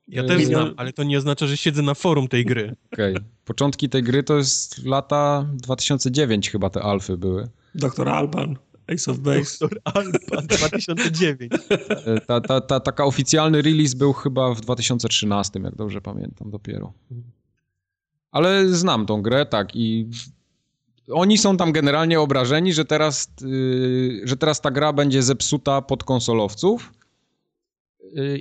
Ja 0.09 0.22
e, 0.22 0.26
też 0.26 0.38
Nie- 0.38 0.47
znam, 0.47 0.74
ale 0.76 0.92
to 0.92 1.02
nie 1.02 1.18
oznacza, 1.18 1.47
że 1.47 1.56
siedzę 1.56 1.82
na 1.82 1.94
forum 1.94 2.28
tej 2.28 2.44
gry. 2.44 2.76
Okej. 2.92 3.16
Początki 3.44 3.88
tej 3.88 4.02
gry 4.02 4.22
to 4.22 4.36
jest 4.36 4.84
lata 4.84 5.47
2009 5.52 6.51
chyba 6.51 6.70
te 6.70 6.82
alfy 6.82 7.16
były. 7.16 7.48
Doktor 7.74 8.09
Alban, 8.09 8.56
Ace 8.95 9.11
of 9.11 9.19
Base. 9.19 9.59
Doktor 9.61 9.81
Alban 9.85 10.47
2009. 10.47 11.53
E, 11.71 12.21
Ta, 12.27 12.41
ta, 12.41 12.61
ta, 12.61 12.81
taka 12.81 13.05
oficjalny 13.05 13.62
release 13.62 13.97
był 13.97 14.12
chyba 14.12 14.55
w 14.55 14.61
2013, 14.61 15.61
jak 15.61 15.77
dobrze 15.77 16.01
pamiętam, 16.01 16.51
dopiero. 16.51 16.93
Ale 18.31 18.69
znam 18.69 19.07
tą 19.07 19.23
grę, 19.23 19.47
tak, 19.47 19.77
i 19.77 20.09
oni 21.12 21.39
są 21.39 21.57
tam 21.57 21.73
generalnie 21.73 22.21
obrażeni, 22.21 22.73
że 22.73 22.85
teraz, 22.85 23.31
yy, 23.43 24.21
że 24.25 24.37
teraz 24.37 24.61
ta 24.61 24.71
gra 24.71 24.93
będzie 24.93 25.23
zepsuta 25.23 25.83
pod 25.83 26.05
konsolowców 26.05 26.93
yy, 26.95 26.99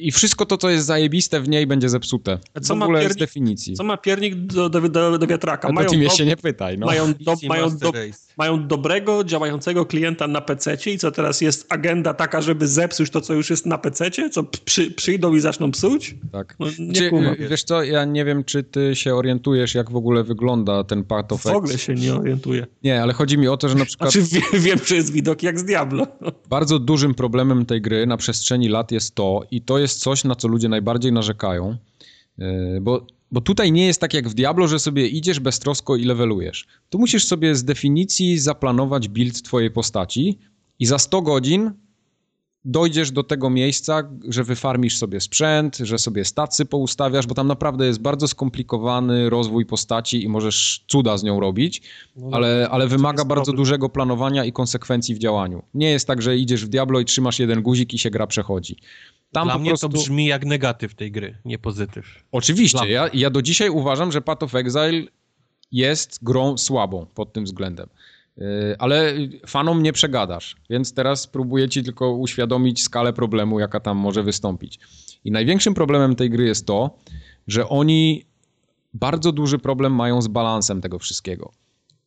i 0.01 0.11
wszystko 0.11 0.45
to, 0.45 0.57
co 0.57 0.69
jest 0.69 0.85
zajebiste 0.85 1.41
w 1.41 1.49
niej, 1.49 1.67
będzie 1.67 1.89
zepsute. 1.89 2.39
Co 2.61 2.75
w 2.75 2.77
ma 2.77 2.85
ogóle 2.85 3.01
piernik- 3.01 3.13
z 3.13 3.15
definicji. 3.15 3.73
Co 3.75 3.83
ma 3.83 3.97
piernik 3.97 4.35
do, 4.35 4.69
do, 4.69 4.89
do, 4.89 5.17
do 5.17 5.27
wiatraka? 5.27 5.71
Mają, 5.71 5.89
do, 5.89 6.09
się 6.09 6.25
nie 6.25 6.37
pytaj, 6.37 6.77
no. 6.77 6.85
mają, 6.85 7.13
do, 7.25 7.35
mają, 7.47 7.77
do, 7.77 7.91
mają 8.37 8.67
dobrego, 8.67 9.23
działającego 9.23 9.85
klienta 9.85 10.27
na 10.27 10.41
PC 10.41 10.77
i 10.85 10.97
co 10.97 11.11
teraz 11.11 11.41
jest 11.41 11.73
agenda 11.73 12.13
taka, 12.13 12.41
żeby 12.41 12.67
zepsuć 12.67 13.09
to, 13.09 13.21
co 13.21 13.33
już 13.33 13.49
jest 13.49 13.65
na 13.65 13.77
PC? 13.77 14.11
Co 14.31 14.43
przy, 14.43 14.91
przyjdą 14.91 15.35
i 15.35 15.39
zaczną 15.39 15.71
psuć? 15.71 16.15
Tak. 16.31 16.55
No, 16.59 16.67
nie 16.79 16.93
Czy, 16.93 17.09
kumam. 17.09 17.35
wiesz 17.49 17.63
co, 17.63 17.83
ja 17.83 18.05
nie 18.05 18.25
wiem, 18.25 18.43
czy 18.43 18.63
ty 18.63 18.95
się 18.95 19.15
orientujesz, 19.15 19.75
jak 19.75 19.91
w 19.91 19.95
ogóle 19.95 20.23
wygląda 20.23 20.83
ten 20.83 21.03
Path 21.03 21.33
of 21.33 21.41
W 21.43 21.47
ogóle 21.47 21.77
się 21.77 21.95
nie 21.95 22.15
orientuję. 22.15 22.67
Nie, 22.83 23.01
ale 23.01 23.13
chodzi 23.13 23.37
mi 23.37 23.47
o 23.47 23.57
to, 23.57 23.69
że 23.69 23.75
na 23.75 23.85
przykład 23.89 24.11
Znaczy 24.11 24.27
wie, 24.51 24.59
wiem, 24.59 24.79
że 24.85 24.95
jest 24.95 25.11
widok 25.13 25.43
jak 25.43 25.59
z 25.59 25.63
Diablo. 25.63 26.07
bardzo 26.49 26.79
dużym 26.79 27.13
problemem 27.15 27.65
tej 27.65 27.81
gry 27.81 28.05
na 28.07 28.17
przestrzeni 28.17 28.69
lat 28.69 28.91
jest 28.91 29.15
to, 29.15 29.43
i 29.51 29.58
to 29.61 29.79
jest 29.79 29.99
coś, 29.99 30.23
na 30.23 30.35
co 30.35 30.47
ludzie 30.47 30.69
najbardziej 30.69 31.11
narzekają, 31.11 31.77
yy, 32.37 32.79
bo, 32.81 33.07
bo 33.31 33.41
tutaj 33.41 33.71
nie 33.71 33.85
jest 33.85 34.01
tak 34.01 34.13
jak 34.13 34.29
w 34.29 34.33
Diablo, 34.33 34.67
że 34.67 34.79
sobie 34.79 35.07
idziesz 35.07 35.39
beztrosko 35.39 35.95
i 35.95 36.03
levelujesz. 36.03 36.67
Tu 36.89 36.99
musisz 36.99 37.25
sobie 37.25 37.55
z 37.55 37.63
definicji 37.63 38.39
zaplanować 38.39 39.07
build 39.07 39.41
twojej 39.41 39.71
postaci 39.71 40.39
i 40.79 40.85
za 40.85 40.99
100 40.99 41.21
godzin 41.21 41.71
dojdziesz 42.71 43.11
do 43.11 43.23
tego 43.23 43.49
miejsca, 43.49 44.09
że 44.27 44.43
wyfarmisz 44.43 44.97
sobie 44.97 45.19
sprzęt, 45.19 45.77
że 45.77 45.97
sobie 45.97 46.25
stacy 46.25 46.65
poustawiasz, 46.65 47.27
bo 47.27 47.35
tam 47.35 47.47
naprawdę 47.47 47.85
jest 47.85 48.01
bardzo 48.01 48.27
skomplikowany 48.27 49.29
rozwój 49.29 49.65
postaci 49.65 50.23
i 50.23 50.29
możesz 50.29 50.83
cuda 50.87 51.17
z 51.17 51.23
nią 51.23 51.39
robić, 51.39 51.81
no, 52.15 52.29
ale, 52.31 52.67
ale 52.71 52.87
wymaga 52.87 53.25
bardzo 53.25 53.43
problem. 53.43 53.57
dużego 53.57 53.89
planowania 53.89 54.45
i 54.45 54.51
konsekwencji 54.51 55.15
w 55.15 55.19
działaniu. 55.19 55.63
Nie 55.73 55.91
jest 55.91 56.07
tak, 56.07 56.21
że 56.21 56.37
idziesz 56.37 56.65
w 56.65 56.67
Diablo 56.67 56.99
i 56.99 57.05
trzymasz 57.05 57.39
jeden 57.39 57.61
guzik 57.61 57.93
i 57.93 57.97
się 57.97 58.09
gra 58.09 58.27
przechodzi. 58.27 58.77
Tam 59.31 59.47
Dla 59.47 59.57
mnie 59.57 59.69
prostu... 59.69 59.89
to 59.89 59.97
brzmi 59.97 60.25
jak 60.25 60.45
negatyw 60.45 60.95
tej 60.95 61.11
gry, 61.11 61.37
nie 61.45 61.59
pozytyw. 61.59 62.23
Oczywiście, 62.31 62.89
ja, 62.89 63.09
ja 63.13 63.29
do 63.29 63.41
dzisiaj 63.41 63.69
uważam, 63.69 64.11
że 64.11 64.21
Path 64.21 64.43
of 64.43 64.55
Exile 64.55 65.03
jest 65.71 66.23
grą 66.23 66.57
słabą 66.57 67.05
pod 67.05 67.33
tym 67.33 67.43
względem. 67.43 67.89
Y, 68.37 68.75
ale 68.79 69.13
fanom 69.47 69.83
nie 69.83 69.93
przegadasz, 69.93 70.55
więc 70.69 70.93
teraz 70.93 71.27
próbuję 71.27 71.69
ci 71.69 71.83
tylko 71.83 72.11
uświadomić 72.11 72.83
skalę 72.83 73.13
problemu, 73.13 73.59
jaka 73.59 73.79
tam 73.79 73.97
może 73.97 74.23
wystąpić. 74.23 74.79
I 75.25 75.31
największym 75.31 75.73
problemem 75.73 76.15
tej 76.15 76.29
gry 76.29 76.45
jest 76.45 76.65
to, 76.65 76.97
że 77.47 77.69
oni 77.69 78.25
bardzo 78.93 79.31
duży 79.31 79.57
problem 79.57 79.95
mają 79.95 80.21
z 80.21 80.27
balansem 80.27 80.81
tego 80.81 80.99
wszystkiego. 80.99 81.51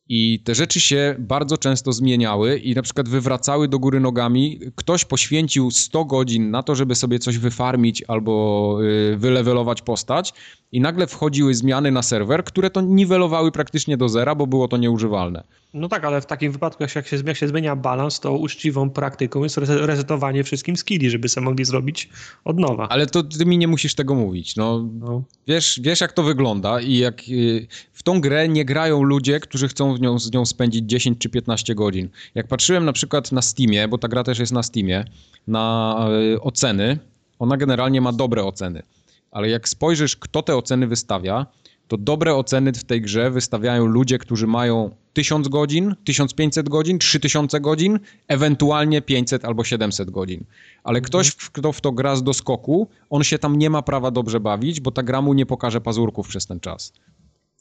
I 0.09 0.39
te 0.43 0.55
rzeczy 0.55 0.79
się 0.79 1.15
bardzo 1.19 1.57
często 1.57 1.91
zmieniały 1.91 2.57
i 2.57 2.75
na 2.75 2.81
przykład 2.81 3.09
wywracały 3.09 3.67
do 3.67 3.79
góry 3.79 3.99
nogami. 3.99 4.59
Ktoś 4.75 5.05
poświęcił 5.05 5.71
100 5.71 6.05
godzin 6.05 6.51
na 6.51 6.63
to, 6.63 6.75
żeby 6.75 6.95
sobie 6.95 7.19
coś 7.19 7.37
wyfarmić 7.37 8.03
albo 8.07 8.77
y, 9.13 9.17
wylewelować 9.17 9.81
postać 9.81 10.33
i 10.71 10.81
nagle 10.81 11.07
wchodziły 11.07 11.55
zmiany 11.55 11.91
na 11.91 12.01
serwer, 12.01 12.43
które 12.43 12.69
to 12.69 12.81
niwelowały 12.81 13.51
praktycznie 13.51 13.97
do 13.97 14.09
zera, 14.09 14.35
bo 14.35 14.47
było 14.47 14.67
to 14.67 14.77
nieużywalne. 14.77 15.43
No 15.73 15.87
tak, 15.87 16.05
ale 16.05 16.21
w 16.21 16.25
takim 16.25 16.51
wypadku, 16.51 16.83
jak 16.83 16.91
się, 16.91 17.03
jak 17.25 17.37
się 17.37 17.47
zmienia 17.47 17.75
balans, 17.75 18.19
to 18.19 18.37
uczciwą 18.37 18.89
praktyką 18.89 19.43
jest 19.43 19.57
resetowanie 19.57 20.43
wszystkim 20.43 20.77
skilli, 20.77 21.09
żeby 21.09 21.29
sobie 21.29 21.45
mogli 21.45 21.65
zrobić 21.65 22.09
od 22.45 22.59
nowa. 22.59 22.89
Ale 22.89 23.07
to 23.07 23.23
ty 23.23 23.45
mi 23.45 23.57
nie 23.57 23.67
musisz 23.67 23.95
tego 23.95 24.15
mówić. 24.15 24.55
No, 24.55 24.89
no. 24.99 25.23
Wiesz, 25.47 25.79
wiesz, 25.83 26.01
jak 26.01 26.13
to 26.13 26.23
wygląda 26.23 26.81
i 26.81 26.97
jak 26.97 27.21
y, 27.29 27.67
w 27.93 28.03
tą 28.03 28.21
grę 28.21 28.47
nie 28.47 28.65
grają 28.65 29.03
ludzie, 29.03 29.39
którzy 29.39 29.67
chcą 29.67 29.97
nią, 29.97 30.19
z 30.19 30.33
nią 30.33 30.45
spędzić 30.45 30.85
10 30.85 31.17
czy 31.17 31.29
15 31.29 31.75
godzin. 31.75 32.09
Jak 32.35 32.47
patrzyłem 32.47 32.85
na 32.85 32.93
przykład 32.93 33.31
na 33.31 33.41
Steamie, 33.41 33.87
bo 33.87 33.97
ta 33.97 34.07
gra 34.07 34.23
też 34.23 34.39
jest 34.39 34.51
na 34.51 34.63
Steamie, 34.63 35.05
na 35.47 35.97
y, 36.33 36.41
oceny, 36.41 36.99
ona 37.39 37.57
generalnie 37.57 38.01
ma 38.01 38.11
dobre 38.11 38.43
oceny. 38.43 38.83
Ale 39.31 39.49
jak 39.49 39.69
spojrzysz, 39.69 40.15
kto 40.15 40.41
te 40.41 40.55
oceny 40.55 40.87
wystawia, 40.87 41.45
to 41.87 41.97
dobre 41.97 42.35
oceny 42.35 42.73
w 42.73 42.83
tej 42.83 43.01
grze 43.01 43.31
wystawiają 43.31 43.85
ludzie, 43.85 44.17
którzy 44.17 44.47
mają 44.47 44.95
1000 45.13 45.47
godzin, 45.47 45.95
1500 46.03 46.69
godzin, 46.69 46.99
3000 46.99 47.59
godzin, 47.59 47.99
ewentualnie 48.27 49.01
500 49.01 49.45
albo 49.45 49.63
700 49.63 50.09
godzin. 50.09 50.43
Ale 50.83 50.97
mhm. 50.97 51.05
ktoś, 51.05 51.35
kto 51.35 51.71
w 51.71 51.81
to 51.81 51.91
gra 51.91 52.15
z 52.15 52.23
doskoku, 52.23 52.87
on 53.09 53.23
się 53.23 53.39
tam 53.39 53.57
nie 53.57 53.69
ma 53.69 53.81
prawa 53.81 54.11
dobrze 54.11 54.39
bawić, 54.39 54.79
bo 54.79 54.91
ta 54.91 55.03
gra 55.03 55.21
mu 55.21 55.33
nie 55.33 55.45
pokaże 55.45 55.81
pazurków 55.81 56.27
przez 56.27 56.45
ten 56.45 56.59
czas. 56.59 56.93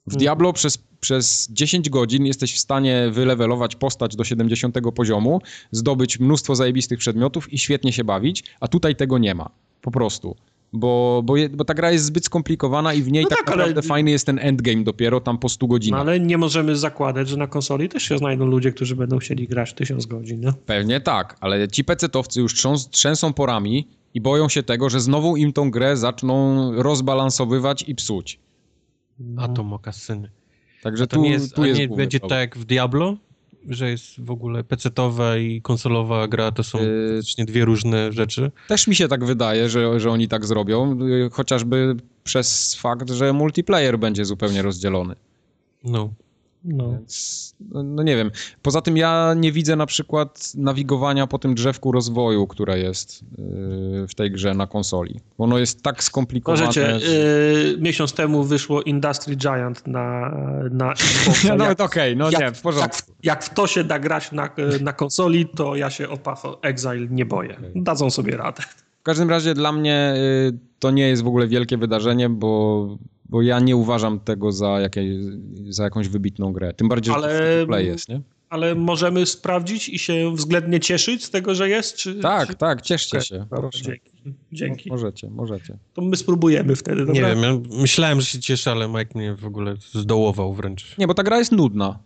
W 0.06 0.08
mhm. 0.08 0.18
Diablo 0.18 0.52
przez, 0.52 0.78
przez 1.00 1.48
10 1.50 1.90
godzin 1.90 2.26
jesteś 2.26 2.54
w 2.54 2.58
stanie 2.58 3.08
wylewelować 3.10 3.76
postać 3.76 4.16
do 4.16 4.24
70 4.24 4.76
poziomu, 4.94 5.40
zdobyć 5.70 6.20
mnóstwo 6.20 6.54
zajebistych 6.54 6.98
przedmiotów 6.98 7.52
i 7.52 7.58
świetnie 7.58 7.92
się 7.92 8.04
bawić, 8.04 8.44
a 8.60 8.68
tutaj 8.68 8.96
tego 8.96 9.18
nie 9.18 9.34
ma. 9.34 9.50
Po 9.80 9.90
prostu 9.90 10.36
bo, 10.72 11.22
bo, 11.24 11.36
je, 11.36 11.48
bo 11.48 11.64
ta 11.64 11.74
gra 11.74 11.90
jest 11.90 12.04
zbyt 12.04 12.24
skomplikowana 12.24 12.94
i 12.94 13.02
w 13.02 13.12
niej 13.12 13.24
no 13.24 13.30
tak, 13.30 13.38
tak 13.38 13.46
naprawdę 13.46 13.74
ale... 13.74 13.82
fajny 13.82 14.10
jest 14.10 14.26
ten 14.26 14.38
endgame 14.38 14.84
dopiero 14.84 15.20
tam 15.20 15.38
po 15.38 15.48
100 15.48 15.66
godzinach. 15.66 15.98
No 15.98 16.10
ale 16.10 16.20
nie 16.20 16.38
możemy 16.38 16.76
zakładać, 16.76 17.28
że 17.28 17.36
na 17.36 17.46
konsoli 17.46 17.88
też 17.88 18.02
się 18.02 18.18
znajdą 18.18 18.46
ludzie, 18.46 18.72
którzy 18.72 18.96
będą 18.96 19.18
chcieli 19.18 19.48
grać 19.48 19.74
1000 19.74 20.06
godzin, 20.06 20.40
no? 20.40 20.52
Pewnie 20.66 21.00
tak, 21.00 21.36
ale 21.40 21.68
ci 21.68 21.84
pecetowcy 21.84 22.40
już 22.40 22.54
trzęs, 22.54 22.90
trzęsą 22.90 23.32
porami 23.32 23.88
i 24.14 24.20
boją 24.20 24.48
się 24.48 24.62
tego, 24.62 24.90
że 24.90 25.00
znowu 25.00 25.36
im 25.36 25.52
tą 25.52 25.70
grę 25.70 25.96
zaczną 25.96 26.72
rozbalansowywać 26.82 27.84
i 27.88 27.94
psuć. 27.94 28.40
No. 29.18 29.42
A 29.42 29.48
to 29.48 29.62
mokasyny. 29.62 30.30
Także 30.82 31.06
tu, 31.06 31.22
nie 31.22 31.30
jest, 31.30 31.54
tu 31.54 31.64
jest 31.64 31.80
nie 31.80 31.88
będzie 31.88 32.20
problem. 32.20 32.40
tak 32.40 32.40
jak 32.40 32.58
w 32.58 32.64
Diablo? 32.64 33.16
Że 33.68 33.90
jest 33.90 34.20
w 34.24 34.30
ogóle 34.30 34.64
pecetowa 34.64 35.36
i 35.36 35.62
konsolowa 35.62 36.28
gra 36.28 36.52
to 36.52 36.62
są 36.62 36.78
yy, 37.38 37.44
dwie 37.44 37.64
różne 37.64 38.12
rzeczy. 38.12 38.50
Też 38.68 38.86
mi 38.86 38.94
się 38.94 39.08
tak 39.08 39.24
wydaje, 39.24 39.68
że, 39.68 40.00
że 40.00 40.10
oni 40.10 40.28
tak 40.28 40.46
zrobią, 40.46 40.98
chociażby 41.32 41.96
przez 42.24 42.74
fakt, 42.74 43.10
że 43.10 43.32
multiplayer 43.32 43.98
będzie 43.98 44.24
zupełnie 44.24 44.62
rozdzielony. 44.62 45.14
No. 45.84 46.12
No. 46.64 46.90
Więc, 46.90 47.54
no, 47.70 47.82
no, 47.82 48.02
nie 48.02 48.16
wiem. 48.16 48.30
Poza 48.62 48.80
tym 48.80 48.96
ja 48.96 49.34
nie 49.36 49.52
widzę 49.52 49.76
na 49.76 49.86
przykład 49.86 50.52
nawigowania 50.54 51.26
po 51.26 51.38
tym 51.38 51.54
drzewku 51.54 51.92
rozwoju, 51.92 52.46
które 52.46 52.78
jest 52.78 53.22
yy, 53.38 54.06
w 54.08 54.14
tej 54.14 54.30
grze 54.30 54.54
na 54.54 54.66
konsoli. 54.66 55.20
Ono 55.38 55.58
jest 55.58 55.82
tak 55.82 56.04
skomplikowane. 56.04 56.66
Możecie, 56.66 56.98
yy, 57.06 57.76
miesiąc 57.78 58.12
temu 58.12 58.44
wyszło 58.44 58.82
Industry 58.82 59.36
Giant 59.36 59.86
na, 59.86 60.34
na 60.70 60.92
Xbox. 60.92 61.44
no 61.58 61.64
okej, 61.64 61.86
okay, 61.86 62.16
no 62.16 62.30
jak, 62.30 62.40
nie, 62.40 62.52
w 62.52 62.60
porządku. 62.60 62.96
Jak, 63.08 63.24
jak, 63.24 63.44
w 63.44 63.54
to 63.54 63.66
się 63.66 63.84
da 63.84 63.98
grać 63.98 64.32
na, 64.32 64.50
na 64.80 64.92
konsoli, 64.92 65.46
to 65.46 65.76
ja 65.76 65.90
się 65.90 66.08
o 66.08 66.16
Path 66.16 66.42
Exile 66.62 67.06
nie 67.10 67.26
boję. 67.26 67.56
Okay. 67.58 67.72
Dadzą 67.74 68.10
sobie 68.10 68.36
radę. 68.36 68.62
W 69.00 69.04
każdym 69.04 69.30
razie 69.30 69.54
dla 69.54 69.72
mnie 69.72 70.14
y, 70.16 70.58
to 70.78 70.90
nie 70.90 71.08
jest 71.08 71.22
w 71.22 71.26
ogóle 71.26 71.48
wielkie 71.48 71.76
wydarzenie, 71.76 72.28
bo 72.28 72.98
bo 73.32 73.42
ja 73.42 73.60
nie 73.60 73.76
uważam 73.76 74.20
tego 74.20 74.52
za, 74.52 74.80
jakieś, 74.80 75.16
za 75.68 75.84
jakąś 75.84 76.08
wybitną 76.08 76.52
grę. 76.52 76.74
Tym 76.74 76.88
bardziej, 76.88 77.14
ale, 77.14 77.38
że 77.38 77.60
to 77.60 77.66
play 77.66 77.86
jest, 77.86 78.08
nie? 78.08 78.20
Ale 78.48 78.74
możemy 78.74 79.26
sprawdzić 79.26 79.88
i 79.88 79.98
się 79.98 80.34
względnie 80.34 80.80
cieszyć 80.80 81.24
z 81.24 81.30
tego, 81.30 81.54
że 81.54 81.68
jest? 81.68 81.96
Czy, 81.96 82.14
tak, 82.14 82.48
czy... 82.48 82.54
tak, 82.54 82.82
cieszcie 82.82 83.18
okay, 83.18 83.26
się. 83.26 83.46
Proszę. 83.50 83.84
Dzięki. 83.84 84.10
Dzięki. 84.52 84.90
możecie, 84.90 85.30
możecie. 85.30 85.78
To 85.94 86.02
my 86.02 86.16
spróbujemy 86.16 86.76
wtedy, 86.76 87.06
dobra? 87.06 87.14
Nie 87.14 87.20
wiem, 87.20 87.42
ja 87.42 87.76
myślałem, 87.80 88.20
że 88.20 88.26
się 88.26 88.40
cieszę, 88.40 88.70
ale 88.70 88.88
Mike 88.88 89.18
mnie 89.18 89.34
w 89.34 89.46
ogóle 89.46 89.76
zdołował 89.92 90.54
wręcz. 90.54 90.98
Nie, 90.98 91.06
bo 91.06 91.14
ta 91.14 91.22
gra 91.22 91.38
jest 91.38 91.52
nudna. 91.52 91.98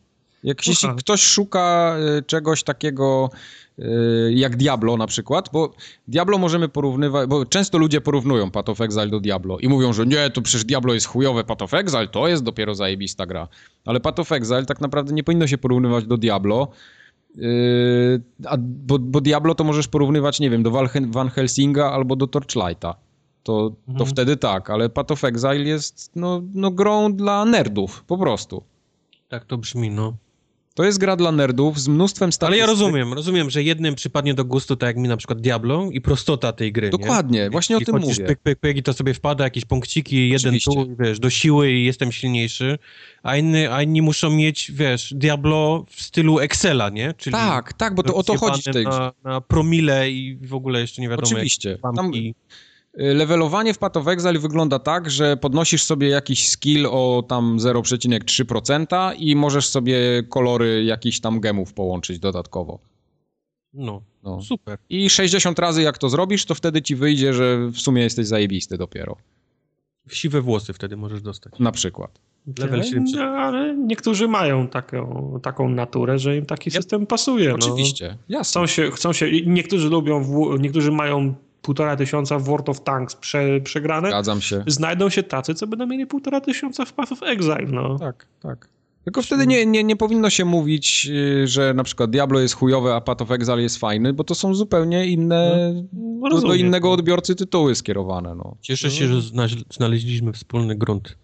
Jak 0.46 0.66
jeśli 0.66 0.88
ktoś 0.96 1.22
szuka 1.22 1.96
y, 2.18 2.22
czegoś 2.22 2.62
takiego 2.62 3.30
Y, 3.78 4.32
jak 4.34 4.56
Diablo 4.56 4.96
na 4.96 5.06
przykład, 5.06 5.50
bo 5.52 5.72
Diablo 6.08 6.38
możemy 6.38 6.68
porównywać, 6.68 7.28
bo 7.28 7.46
często 7.46 7.78
ludzie 7.78 8.00
porównują 8.00 8.50
Path 8.50 8.68
of 8.68 8.80
Exile 8.80 9.08
do 9.08 9.20
Diablo 9.20 9.58
i 9.58 9.68
mówią, 9.68 9.92
że 9.92 10.06
nie, 10.06 10.30
to 10.30 10.42
przecież 10.42 10.64
Diablo 10.64 10.94
jest 10.94 11.06
chujowe, 11.06 11.44
Path 11.44 11.62
of 11.62 11.74
Exile 11.74 12.08
to 12.08 12.28
jest 12.28 12.42
dopiero 12.42 12.74
zajebista 12.74 13.26
gra. 13.26 13.48
Ale 13.84 14.00
Path 14.00 14.20
of 14.20 14.32
Exile 14.32 14.66
tak 14.66 14.80
naprawdę 14.80 15.14
nie 15.14 15.24
powinno 15.24 15.46
się 15.46 15.58
porównywać 15.58 16.04
do 16.04 16.16
Diablo, 16.16 16.68
yy, 17.34 18.22
a, 18.46 18.56
bo, 18.58 18.98
bo, 18.98 19.20
Diablo 19.20 19.54
to 19.54 19.64
możesz 19.64 19.88
porównywać, 19.88 20.40
nie 20.40 20.50
wiem, 20.50 20.62
do 20.62 20.70
Van 21.08 21.28
Helsinga 21.28 21.90
albo 21.92 22.16
do 22.16 22.26
Torchlighta. 22.26 22.94
To, 23.42 23.72
mhm. 23.88 23.98
to 23.98 24.06
wtedy 24.06 24.36
tak, 24.36 24.70
ale 24.70 24.88
Path 24.88 25.12
of 25.12 25.24
Exile 25.24 25.64
jest 25.64 26.10
no, 26.14 26.42
no 26.54 26.70
grą 26.70 27.12
dla 27.12 27.44
nerdów, 27.44 28.04
po 28.04 28.18
prostu. 28.18 28.62
Tak 29.28 29.44
to 29.44 29.58
brzmi, 29.58 29.90
no. 29.90 30.16
To 30.76 30.84
jest 30.84 30.98
gra 30.98 31.16
dla 31.16 31.32
nerdów 31.32 31.80
z 31.80 31.88
mnóstwem 31.88 32.32
statystyk. 32.32 32.48
Ale 32.48 32.56
ja 32.56 32.66
rozumiem, 32.66 33.12
rozumiem, 33.12 33.50
że 33.50 33.62
jednym 33.62 33.94
przypadnie 33.94 34.34
do 34.34 34.44
gustu, 34.44 34.76
tak 34.76 34.86
jak 34.86 34.96
mi 34.96 35.08
na 35.08 35.16
przykład 35.16 35.40
Diablo 35.40 35.88
i 35.92 36.00
prostota 36.00 36.52
tej 36.52 36.72
gry. 36.72 36.90
Dokładnie, 36.90 37.40
nie? 37.40 37.50
właśnie 37.50 37.76
o 37.76 37.80
tym 37.80 38.00
mówię. 38.00 38.24
Pyk, 38.24 38.38
pyk, 38.40 38.58
pyk 38.58 38.76
i 38.76 38.82
to 38.82 38.92
sobie 38.92 39.14
wpada, 39.14 39.44
jakieś 39.44 39.64
punkciki, 39.64 40.28
jeden 40.28 40.54
tu, 40.64 40.96
wiesz, 40.98 41.18
do 41.18 41.30
siły 41.30 41.72
i 41.72 41.84
jestem 41.84 42.12
silniejszy, 42.12 42.78
a, 43.22 43.36
inny, 43.36 43.72
a 43.72 43.82
inni 43.82 44.02
muszą 44.02 44.30
mieć, 44.30 44.72
wiesz, 44.74 45.14
Diablo 45.14 45.84
w 45.90 46.02
stylu 46.02 46.38
Excela, 46.38 46.88
nie? 46.88 47.14
Czyli 47.16 47.32
tak, 47.32 47.72
tak, 47.72 47.94
bo 47.94 48.02
to 48.02 48.14
o 48.14 48.22
to 48.22 48.38
chodzi 48.38 48.62
w 48.70 48.72
tej 48.72 48.84
na, 48.84 49.12
na 49.24 49.40
promile 49.40 50.10
i 50.10 50.38
w 50.42 50.54
ogóle 50.54 50.80
jeszcze 50.80 51.02
nie 51.02 51.08
wiadomo 51.08 51.28
Oczywiście. 51.28 51.78
Tam, 51.82 52.10
Levelowanie 52.96 53.74
w 53.74 53.78
Path 53.78 53.96
of 53.96 54.08
Exile 54.08 54.38
wygląda 54.38 54.78
tak, 54.78 55.10
że 55.10 55.36
podnosisz 55.36 55.82
sobie 55.82 56.08
jakiś 56.08 56.48
skill 56.48 56.86
o 56.86 57.24
tam 57.28 57.58
0,3% 57.58 59.14
i 59.18 59.36
możesz 59.36 59.68
sobie 59.68 60.22
kolory 60.28 60.84
jakichś 60.84 61.20
tam 61.20 61.40
gemów 61.40 61.72
połączyć 61.72 62.18
dodatkowo. 62.18 62.78
No, 63.72 64.02
no, 64.22 64.42
super. 64.42 64.78
I 64.88 65.10
60 65.10 65.58
razy 65.58 65.82
jak 65.82 65.98
to 65.98 66.08
zrobisz, 66.08 66.44
to 66.44 66.54
wtedy 66.54 66.82
ci 66.82 66.96
wyjdzie, 66.96 67.34
że 67.34 67.66
w 67.66 67.78
sumie 67.78 68.02
jesteś 68.02 68.26
zajebisty 68.26 68.78
dopiero. 68.78 69.16
Siwe 70.08 70.40
włosy 70.40 70.72
wtedy 70.72 70.96
możesz 70.96 71.22
dostać. 71.22 71.58
Na 71.58 71.72
przykład. 71.72 72.20
Level 72.58 72.84
70. 72.84 73.16
No, 73.16 73.24
ale 73.24 73.76
niektórzy 73.76 74.28
mają 74.28 74.68
taką, 74.68 75.32
taką 75.42 75.68
naturę, 75.68 76.18
że 76.18 76.36
im 76.36 76.46
taki 76.46 76.70
system 76.70 77.06
pasuje. 77.06 77.48
No. 77.48 77.54
Oczywiście, 77.54 78.16
no. 78.28 78.42
Chcą 78.44 78.66
się, 78.66 78.90
chcą 78.90 79.12
się, 79.12 79.30
niektórzy 79.46 79.88
lubią, 79.88 80.24
niektórzy 80.58 80.92
mają 80.92 81.34
półtora 81.66 81.96
tysiąca 81.96 82.38
w 82.38 82.42
World 82.42 82.68
of 82.68 82.80
Tanks 82.80 83.16
prze, 83.16 83.60
przegrane. 83.60 84.08
Zgadzam 84.08 84.40
się. 84.40 84.64
Znajdą 84.66 85.08
się 85.08 85.22
tacy, 85.22 85.54
co 85.54 85.66
będą 85.66 85.86
mieli 85.86 86.06
półtora 86.06 86.40
tysiąca 86.40 86.84
w 86.84 86.92
Path 86.92 87.12
of 87.12 87.22
Exile, 87.22 87.66
no. 87.68 87.98
Tak, 87.98 88.26
tak. 88.40 88.68
Tylko 89.04 89.22
wtedy 89.22 89.46
nie, 89.46 89.66
nie, 89.66 89.84
nie 89.84 89.96
powinno 89.96 90.30
się 90.30 90.44
mówić, 90.44 91.08
y, 91.10 91.46
że 91.46 91.74
na 91.74 91.84
przykład 91.84 92.10
Diablo 92.10 92.40
jest 92.40 92.54
chujowe, 92.54 92.94
a 92.94 93.00
Path 93.00 93.22
of 93.22 93.30
Exile 93.30 93.62
jest 93.62 93.78
fajny, 93.78 94.12
bo 94.12 94.24
to 94.24 94.34
są 94.34 94.54
zupełnie 94.54 95.06
inne, 95.06 95.72
no, 95.92 96.30
do, 96.30 96.40
do, 96.40 96.54
innego 96.54 96.92
odbiorcy 96.92 97.34
tytuły 97.34 97.74
skierowane. 97.74 98.34
No. 98.34 98.56
Cieszę 98.60 98.90
się, 98.90 99.06
że 99.08 99.20
znaleźliśmy 99.70 100.32
wspólny 100.32 100.74
grunt. 100.74 101.16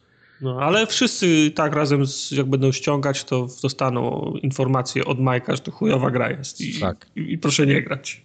No, 0.42 0.60
ale 0.60 0.86
wszyscy 0.86 1.50
tak 1.50 1.74
razem, 1.74 2.06
z, 2.06 2.30
jak 2.30 2.46
będą 2.46 2.72
ściągać, 2.72 3.24
to 3.24 3.46
dostaną 3.62 4.32
informację 4.42 5.04
od 5.04 5.20
Majka, 5.20 5.56
że 5.56 5.62
to 5.62 5.70
chujowa 5.70 6.10
gra 6.10 6.30
jest 6.30 6.60
i, 6.60 6.80
Tak. 6.80 7.06
i, 7.16 7.32
i 7.32 7.38
proszę 7.38 7.66
nie 7.66 7.82
grać. 7.82 8.22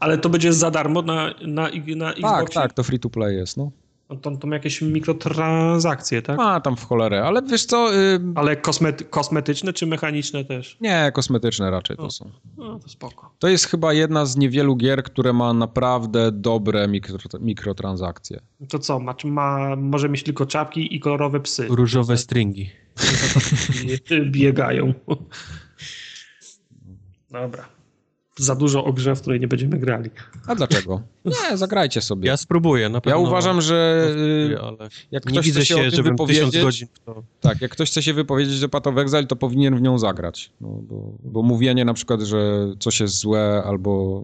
Ale 0.00 0.18
to 0.18 0.28
będzie 0.28 0.52
za 0.52 0.70
darmo 0.70 1.02
na, 1.02 1.34
na, 1.46 1.68
na 1.96 2.06
Tak, 2.12 2.18
Xboxie? 2.18 2.54
tak, 2.54 2.72
to 2.72 2.82
free 2.82 2.98
to 2.98 3.10
play 3.10 3.36
jest, 3.36 3.56
no. 3.56 3.70
No 4.14 4.20
To, 4.20 4.36
to 4.36 4.48
jakieś 4.48 4.82
mikrotransakcje, 4.82 6.22
tak? 6.22 6.40
A, 6.40 6.60
tam 6.60 6.76
w 6.76 6.84
cholerę, 6.84 7.24
ale 7.24 7.42
wiesz 7.42 7.64
co, 7.64 7.94
y, 7.94 8.20
Ale 8.34 8.56
kosmety, 8.56 9.04
kosmetyczne 9.04 9.72
czy 9.72 9.86
mechaniczne 9.86 10.44
też? 10.44 10.76
nie, 10.80 11.10
kosmetyczne 11.14 11.70
raczej 11.70 11.96
to 11.96 12.10
są. 12.10 12.30
No 12.56 12.78
to 12.78 12.88
spoko. 12.88 13.34
To 13.38 13.48
jest 13.48 13.66
chyba 13.66 13.92
jedna 13.92 14.26
z 14.26 14.36
niewielu 14.36 14.76
gier, 14.76 15.02
które 15.02 15.32
ma 15.32 15.52
naprawdę 15.52 16.32
dobre 16.32 16.88
mikro, 16.88 17.18
mikrotransakcje. 17.40 18.40
To 18.68 18.78
co, 18.78 19.00
ma, 19.00 19.14
czy 19.14 19.26
ma, 19.26 19.76
może 19.76 20.08
mieć 20.08 20.22
tylko 20.22 20.46
czapki 20.46 20.96
i 20.96 21.00
kolorowe 21.00 21.40
psy. 21.40 21.66
Różowe 21.70 22.16
stringi. 22.16 22.70
I 23.84 24.30
biegają. 24.30 24.94
Dobra. 27.30 27.73
Za 28.38 28.54
dużo 28.54 28.84
o 28.84 28.92
grze, 28.92 29.16
w 29.16 29.20
której 29.20 29.40
nie 29.40 29.48
będziemy 29.48 29.78
grali. 29.78 30.10
A 30.46 30.54
dlaczego? 30.54 31.00
Nie, 31.24 31.56
zagrajcie 31.56 32.00
sobie. 32.00 32.28
Ja 32.28 32.36
spróbuję, 32.36 32.88
na 32.88 32.96
Ja 32.96 33.00
pewno. 33.00 33.18
uważam, 33.20 33.60
że 33.60 34.02
spróbuję, 34.08 34.56
y, 34.56 34.60
ale 34.60 34.88
jak 35.10 35.26
nie 35.26 35.32
ktoś 35.32 35.46
widzę 35.46 35.60
chce 35.60 35.90
się, 35.90 36.02
wypowiedzieć, 36.02 36.62
godzin 36.62 36.88
to... 37.04 37.22
tak, 37.40 37.60
jak 37.60 37.70
ktoś 37.70 37.90
chce 37.90 38.02
się 38.02 38.14
wypowiedzieć, 38.14 38.54
że 38.54 38.68
Path 38.68 38.86
of 38.86 38.98
Exile, 38.98 39.26
to 39.26 39.36
powinien 39.36 39.76
w 39.76 39.82
nią 39.82 39.98
zagrać. 39.98 40.50
No, 40.60 40.68
bo, 40.68 41.12
bo 41.24 41.42
mówienie 41.42 41.84
na 41.84 41.94
przykład, 41.94 42.20
że 42.20 42.66
coś 42.78 43.00
jest 43.00 43.18
złe 43.18 43.62
albo, 43.66 44.22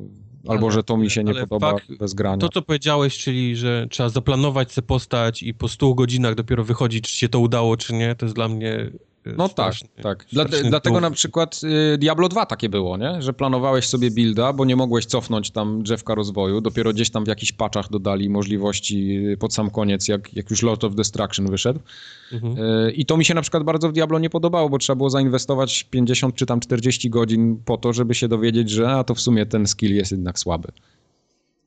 albo 0.48 0.66
Ale- 0.66 0.74
że 0.74 0.82
to 0.82 0.96
mi 0.96 1.10
się 1.10 1.24
nie 1.24 1.34
podoba 1.34 1.70
fakt- 1.70 1.96
bez 1.98 2.14
grania. 2.14 2.36
To, 2.38 2.48
co 2.48 2.62
powiedziałeś, 2.62 3.18
czyli, 3.18 3.56
że 3.56 3.86
trzeba 3.90 4.08
zaplanować 4.08 4.72
sobie 4.72 4.86
postać 4.86 5.42
i 5.42 5.54
po 5.54 5.68
100 5.68 5.94
godzinach 5.94 6.34
dopiero 6.34 6.64
wychodzi, 6.64 7.00
czy 7.02 7.14
się 7.14 7.28
to 7.28 7.38
udało, 7.38 7.76
czy 7.76 7.94
nie, 7.94 8.14
to 8.14 8.26
jest 8.26 8.36
dla 8.36 8.48
mnie 8.48 8.90
No 9.26 9.48
tak, 9.48 9.74
straszny- 9.74 10.02
tak. 10.02 10.26
Dla, 10.32 10.44
dlatego 10.44 11.00
na 11.00 11.10
przykład 11.10 11.60
y, 11.94 11.98
Diablo 11.98 12.28
2 12.28 12.46
takie 12.46 12.68
było, 12.68 12.96
nie? 12.96 13.22
Że 13.22 13.32
planowałeś 13.32 13.86
sobie 13.88 14.10
builda, 14.10 14.52
bo 14.52 14.64
nie 14.64 14.76
mogłeś 14.76 15.06
cofnąć 15.06 15.50
tam 15.50 15.82
drzewka 15.82 16.14
rozwoju. 16.14 16.60
Dopiero 16.60 16.92
gdzieś 16.92 17.10
tam 17.10 17.24
w 17.24 17.28
jakichś 17.28 17.52
patchach 17.52 17.90
dodali 17.90 18.30
możliwości 18.30 19.20
pod 19.38 19.54
sam 19.54 19.70
koniec, 19.70 20.08
jak, 20.08 20.34
jak 20.34 20.50
już 20.50 20.62
Lord 20.62 20.84
of 20.84 20.94
Destruction 20.94 21.46
wyszedł. 21.46 21.80
Mhm. 22.32 22.58
Y, 22.58 22.92
I 22.92 23.06
to 23.06 23.16
mi 23.16 23.24
się 23.24 23.34
na 23.34 23.42
przykład 23.42 23.62
bardzo 23.62 23.88
w 23.88 23.92
Diablo 23.92 24.18
nie 24.18 24.30
podobało, 24.30 24.68
bo 24.68 24.78
trzeba 24.78 24.96
było 24.96 25.10
zainwestować 25.10 25.84
50 25.84 26.34
czy 26.34 26.46
tam 26.46 26.60
40 26.60 27.10
godzin 27.10 27.62
po 27.64 27.76
to, 27.76 27.92
żeby 27.92 28.14
się 28.14 28.28
dowiedzieć, 28.28 28.70
że 28.70 28.90
a 28.90 29.04
to 29.04 29.14
w 29.14 29.20
sumie 29.20 29.46
ten 29.46 29.66
skill 29.66 29.94
jest 29.94 30.12
jednak 30.12 30.38
słaby. 30.38 30.68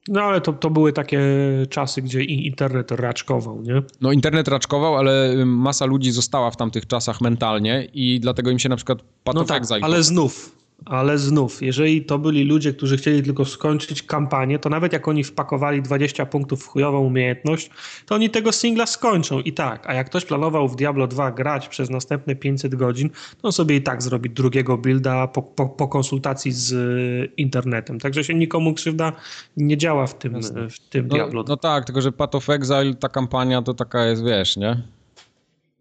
No 0.08 0.22
ale 0.22 0.42
to, 0.42 0.54
to 0.54 0.70
były 0.70 0.94
takie 0.94 1.22
czasy, 1.70 2.02
gdzie 2.02 2.24
i 2.24 2.48
internet 2.48 2.92
raczkował, 2.92 3.62
nie? 3.62 3.82
No 4.02 4.12
internet 4.12 4.48
raczkował, 4.48 4.96
ale 4.96 5.34
masa 5.46 5.86
ludzi 5.86 6.12
została 6.12 6.52
w 6.52 6.58
tamtych 6.58 6.88
czasach 6.88 7.22
mentalnie 7.22 7.88
i 7.94 8.20
dlatego 8.20 8.52
im 8.52 8.60
się 8.60 8.70
na 8.70 8.76
przykład 8.76 9.00
Path 9.24 9.36
No 9.36 9.44
tak, 9.44 9.62
Exile 9.62 9.80
ale 9.82 10.04
znów, 10.04 10.63
ale 10.86 11.18
znów, 11.18 11.62
jeżeli 11.62 12.06
to 12.06 12.20
byli 12.20 12.44
ludzie, 12.44 12.74
którzy 12.74 12.98
chcieli 12.98 13.24
tylko 13.24 13.46
skończyć 13.46 14.04
kampanię, 14.04 14.60
to 14.60 14.70
nawet 14.70 14.94
jak 14.94 15.08
oni 15.08 15.24
wpakowali 15.24 15.82
20 15.82 16.26
punktów 16.26 16.64
w 16.64 16.68
chujową 16.68 17.00
umiejętność, 17.00 17.70
to 18.06 18.16
oni 18.16 18.30
tego 18.30 18.52
singla 18.52 18.86
skończą 18.86 19.40
i 19.40 19.54
tak. 19.54 19.90
A 19.90 19.94
jak 19.94 20.08
ktoś 20.08 20.26
planował 20.26 20.68
w 20.70 20.76
Diablo 20.76 21.08
2 21.08 21.32
grać 21.32 21.68
przez 21.68 21.90
następne 21.90 22.36
500 22.36 22.76
godzin, 22.76 23.10
to 23.10 23.48
on 23.48 23.52
sobie 23.52 23.76
i 23.76 23.82
tak 23.82 24.02
zrobi 24.02 24.30
drugiego 24.30 24.78
builda 24.78 25.28
po, 25.28 25.42
po, 25.42 25.70
po 25.70 25.88
konsultacji 25.88 26.52
z 26.52 26.72
y, 26.72 27.34
internetem. 27.38 28.00
Także 28.00 28.24
się 28.24 28.34
nikomu 28.34 28.74
krzywda 28.74 29.14
nie 29.58 29.78
działa 29.78 30.08
w 30.08 30.18
tym, 30.18 30.34
Jasne. 30.34 30.70
w 30.70 30.80
tym 30.80 31.08
No, 31.08 31.16
Diablo 31.16 31.44
2. 31.44 31.54
no 31.54 31.58
tak, 31.58 31.86
tylko 31.86 32.02
że 32.02 32.12
Path 32.12 32.36
of 32.36 32.50
Exile, 32.50 32.96
ta 33.00 33.10
kampania 33.10 33.62
to 33.62 33.74
taka 33.74 34.06
jest, 34.06 34.24
wiesz, 34.24 34.58
nie? 34.58 34.84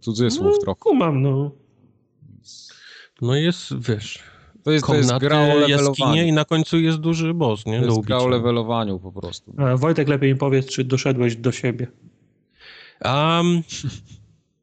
Cudzysłów 0.01 0.55
no, 0.57 0.63
trochę. 0.63 0.81
Kumam, 0.81 1.23
no. 1.23 1.51
No 3.23 3.35
jest, 3.35 3.89
wiesz, 3.89 4.32
To 4.65 4.71
jest, 4.71 4.87
to 4.87 4.95
jest 4.95 5.19
gra 5.19 5.41
o 5.41 5.47
jaskinie 5.47 5.67
levelowaniu. 5.77 6.23
i 6.25 6.33
na 6.33 6.45
końcu 6.45 6.79
jest 6.81 6.99
duży 6.99 7.35
boss, 7.35 7.67
nie? 7.67 7.81
To 7.81 7.87
Do 7.87 7.93
jest 7.93 8.01
gra 8.07 8.19
o 8.19 8.29
levelowaniu 8.29 8.99
po 8.99 9.13
prostu. 9.13 9.55
A 9.59 9.77
Wojtek, 9.77 10.09
lepiej 10.09 10.33
mi 10.33 10.39
powiedz, 10.39 10.67
czy 10.67 10.85
doszedłeś 10.85 11.37
do 11.37 11.53
siebie. 11.53 11.87
Um, 13.05 13.63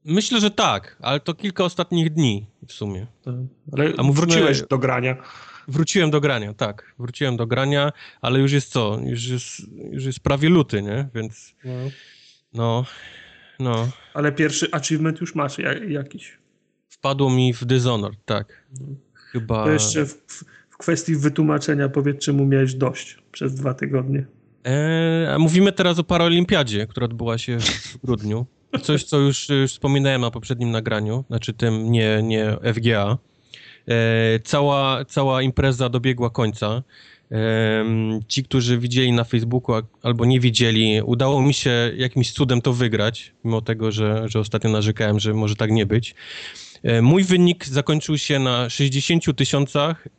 myślę, 0.05 0.39
że 0.39 0.51
tak, 0.51 0.97
ale 1.01 1.19
to 1.19 1.33
kilka 1.33 1.63
ostatnich 1.63 2.09
dni 2.13 2.45
w 2.67 2.73
sumie. 2.73 3.07
Ale 3.71 3.93
A 3.97 4.03
mówmy- 4.03 4.13
wróciłeś 4.21 4.61
do 4.61 4.77
grania. 4.77 5.17
Wróciłem 5.67 6.11
do 6.11 6.21
grania, 6.21 6.53
tak. 6.53 6.93
Wróciłem 6.99 7.37
do 7.37 7.47
grania, 7.47 7.91
ale 8.21 8.39
już 8.39 8.51
jest 8.51 8.71
co? 8.71 8.99
Już 9.05 9.27
jest, 9.27 9.45
już 9.91 10.05
jest 10.05 10.19
prawie 10.19 10.49
luty, 10.49 10.81
nie? 10.81 11.09
Więc 11.15 11.55
no, 12.53 12.85
no. 13.59 13.87
Ale 14.13 14.31
pierwszy 14.31 14.71
achievement 14.71 15.21
już 15.21 15.35
masz 15.35 15.57
ja- 15.57 15.83
jakiś. 15.85 16.37
Wpadło 16.89 17.29
mi 17.29 17.53
w 17.53 17.65
Dishonored, 17.65 18.19
tak. 18.25 18.67
Chyba... 19.31 19.63
To 19.63 19.71
jeszcze 19.71 20.05
w, 20.05 20.13
w, 20.69 20.77
kwestii 20.77 21.15
wytłumaczenia 21.15 21.89
powiedz, 21.89 22.19
czemu 22.19 22.45
miałeś 22.45 22.73
dość 22.73 23.17
przez 23.31 23.55
dwa 23.55 23.73
tygodnie. 23.73 24.25
E, 24.65 25.33
a 25.35 25.39
mówimy 25.39 25.71
teraz 25.71 25.99
o 25.99 26.03
Paralimpiadzie, 26.03 26.87
która 26.87 27.05
odbyła 27.05 27.37
się 27.37 27.59
w 27.59 27.97
grudniu. 28.03 28.45
Coś, 28.81 29.03
co 29.03 29.17
już, 29.17 29.49
już 29.49 29.71
wspominałem 29.71 30.21
na 30.21 30.31
poprzednim 30.31 30.71
nagraniu, 30.71 31.23
znaczy 31.27 31.53
tym 31.53 31.91
nie, 31.91 32.19
nie 32.23 32.57
FGA. 32.73 33.17
E, 33.87 34.39
cała, 34.39 35.05
cała 35.05 35.41
impreza 35.41 35.89
dobiegła 35.89 36.29
końca. 36.29 36.83
Em, 37.31 38.19
Ci, 38.27 38.43
którzy 38.43 38.77
widzieli 38.77 39.11
na 39.11 39.23
Facebooku 39.23 39.75
a- 39.75 39.81
albo 40.03 40.25
nie 40.25 40.39
widzieli, 40.39 41.01
udało 41.05 41.41
mi 41.41 41.53
się 41.53 41.91
jakimś 41.97 42.31
cudem 42.31 42.61
to 42.61 42.73
wygrać, 42.73 43.33
mimo 43.43 43.61
tego, 43.61 43.91
że, 43.91 44.23
że 44.29 44.39
ostatnio 44.39 44.69
narzekałem, 44.69 45.19
że 45.19 45.33
może 45.33 45.55
tak 45.55 45.71
nie 45.71 45.85
być. 45.85 46.15
E, 46.83 47.01
Mój 47.01 47.23
wynik 47.23 47.65
zakończył 47.65 48.17
się 48.17 48.39
na 48.39 48.69
60 48.69 49.23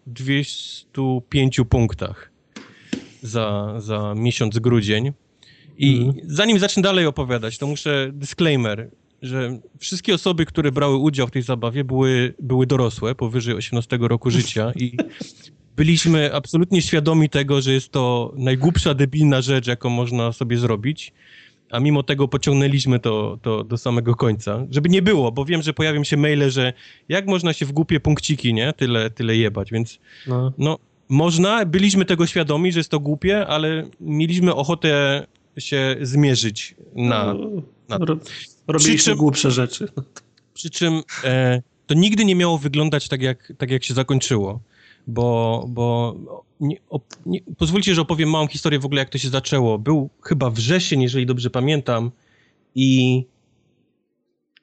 205 0.07 1.61
punktach 1.69 2.31
za, 3.23 3.75
za 3.79 4.15
miesiąc 4.17 4.59
grudzień. 4.59 5.13
I 5.79 5.97
Mhm. 5.99 6.27
zanim 6.27 6.59
zacznę 6.59 6.83
dalej 6.83 7.07
opowiadać, 7.07 7.59
to 7.59 7.67
muszę 7.67 8.11
disclaimer, 8.13 8.91
że 9.23 9.59
wszystkie 9.79 10.15
osoby, 10.15 10.47
które 10.47 10.73
brały 10.73 10.97
udział 10.97 11.27
w 11.27 11.31
tej 11.31 11.43
zabawie 11.43 11.85
były, 11.85 12.35
były 12.39 12.67
dorosłe, 12.67 13.15
powyżej 13.15 13.55
18 13.55 13.99
roku 14.01 14.31
życia 14.31 14.73
i 14.77 14.97
byliśmy 15.77 16.35
absolutnie 16.35 16.83
świadomi 16.83 17.29
tego, 17.29 17.61
że 17.63 17.73
jest 17.73 17.93
to 17.93 18.33
najgłupsza, 18.37 18.95
debilna 18.95 19.41
rzecz, 19.43 19.67
jaką 19.67 19.91
można 19.91 20.33
sobie 20.33 20.57
zrobić, 20.59 21.13
a 21.71 21.81
mimo 21.81 22.03
tego 22.03 22.29
pociągnęliśmy 22.29 22.99
to, 22.99 23.39
to 23.43 23.65
do 23.65 23.79
samego 23.79 24.15
końca. 24.15 24.67
Żeby 24.71 24.89
nie 24.89 25.03
było, 25.03 25.33
bo 25.33 25.45
wiem, 25.45 25.63
że 25.63 25.73
pojawią 25.73 26.05
się 26.05 26.17
maile, 26.17 26.51
że 26.51 26.73
jak 27.09 27.27
można 27.27 27.53
się 27.53 27.67
w 27.67 27.73
głupie 27.73 28.01
punkciki, 28.01 28.55
nie? 28.55 28.73
Tyle, 28.73 29.11
tyle 29.11 29.37
jebać, 29.37 29.71
więc 29.71 29.99
No. 30.27 30.53
no, 30.59 30.79
można, 31.09 31.65
byliśmy 31.67 32.05
tego 32.05 32.27
świadomi, 32.27 32.73
że 32.73 32.81
jest 32.81 32.91
to 32.91 33.01
głupie, 33.01 33.47
ale 33.47 33.91
mieliśmy 34.01 34.55
ochotę 34.55 35.27
się 35.59 35.97
zmierzyć 36.03 36.75
na... 36.95 37.35
na- 37.89 37.99
Ro, 37.99 38.17
robiliśmy 38.67 38.99
czym- 39.13 39.19
głupsze 39.19 39.51
rzeczy. 39.51 39.89
Przy 40.55 40.71
czym 40.71 41.03
e, 41.25 41.63
to 41.87 41.95
nigdy 41.95 42.25
nie 42.25 42.35
miało 42.35 42.59
wyglądać 42.59 43.09
tak, 43.09 43.23
jak, 43.23 43.53
tak 43.59 43.71
jak 43.71 43.85
się 43.85 43.95
zakończyło. 43.95 44.61
Bo, 45.11 45.65
bo 45.69 46.17
nie, 46.61 46.77
op, 46.89 47.05
nie, 47.27 47.41
pozwólcie, 47.59 47.95
że 47.95 48.03
opowiem 48.03 48.31
małą 48.31 48.47
historię 48.47 48.79
w 48.79 48.85
ogóle, 48.85 48.99
jak 48.99 49.09
to 49.09 49.19
się 49.19 49.29
zaczęło. 49.29 49.79
Był 49.79 50.11
chyba 50.23 50.51
wrzesień, 50.51 51.03
jeżeli 51.03 51.27
dobrze 51.27 51.51
pamiętam, 51.51 52.11
i 52.75 53.25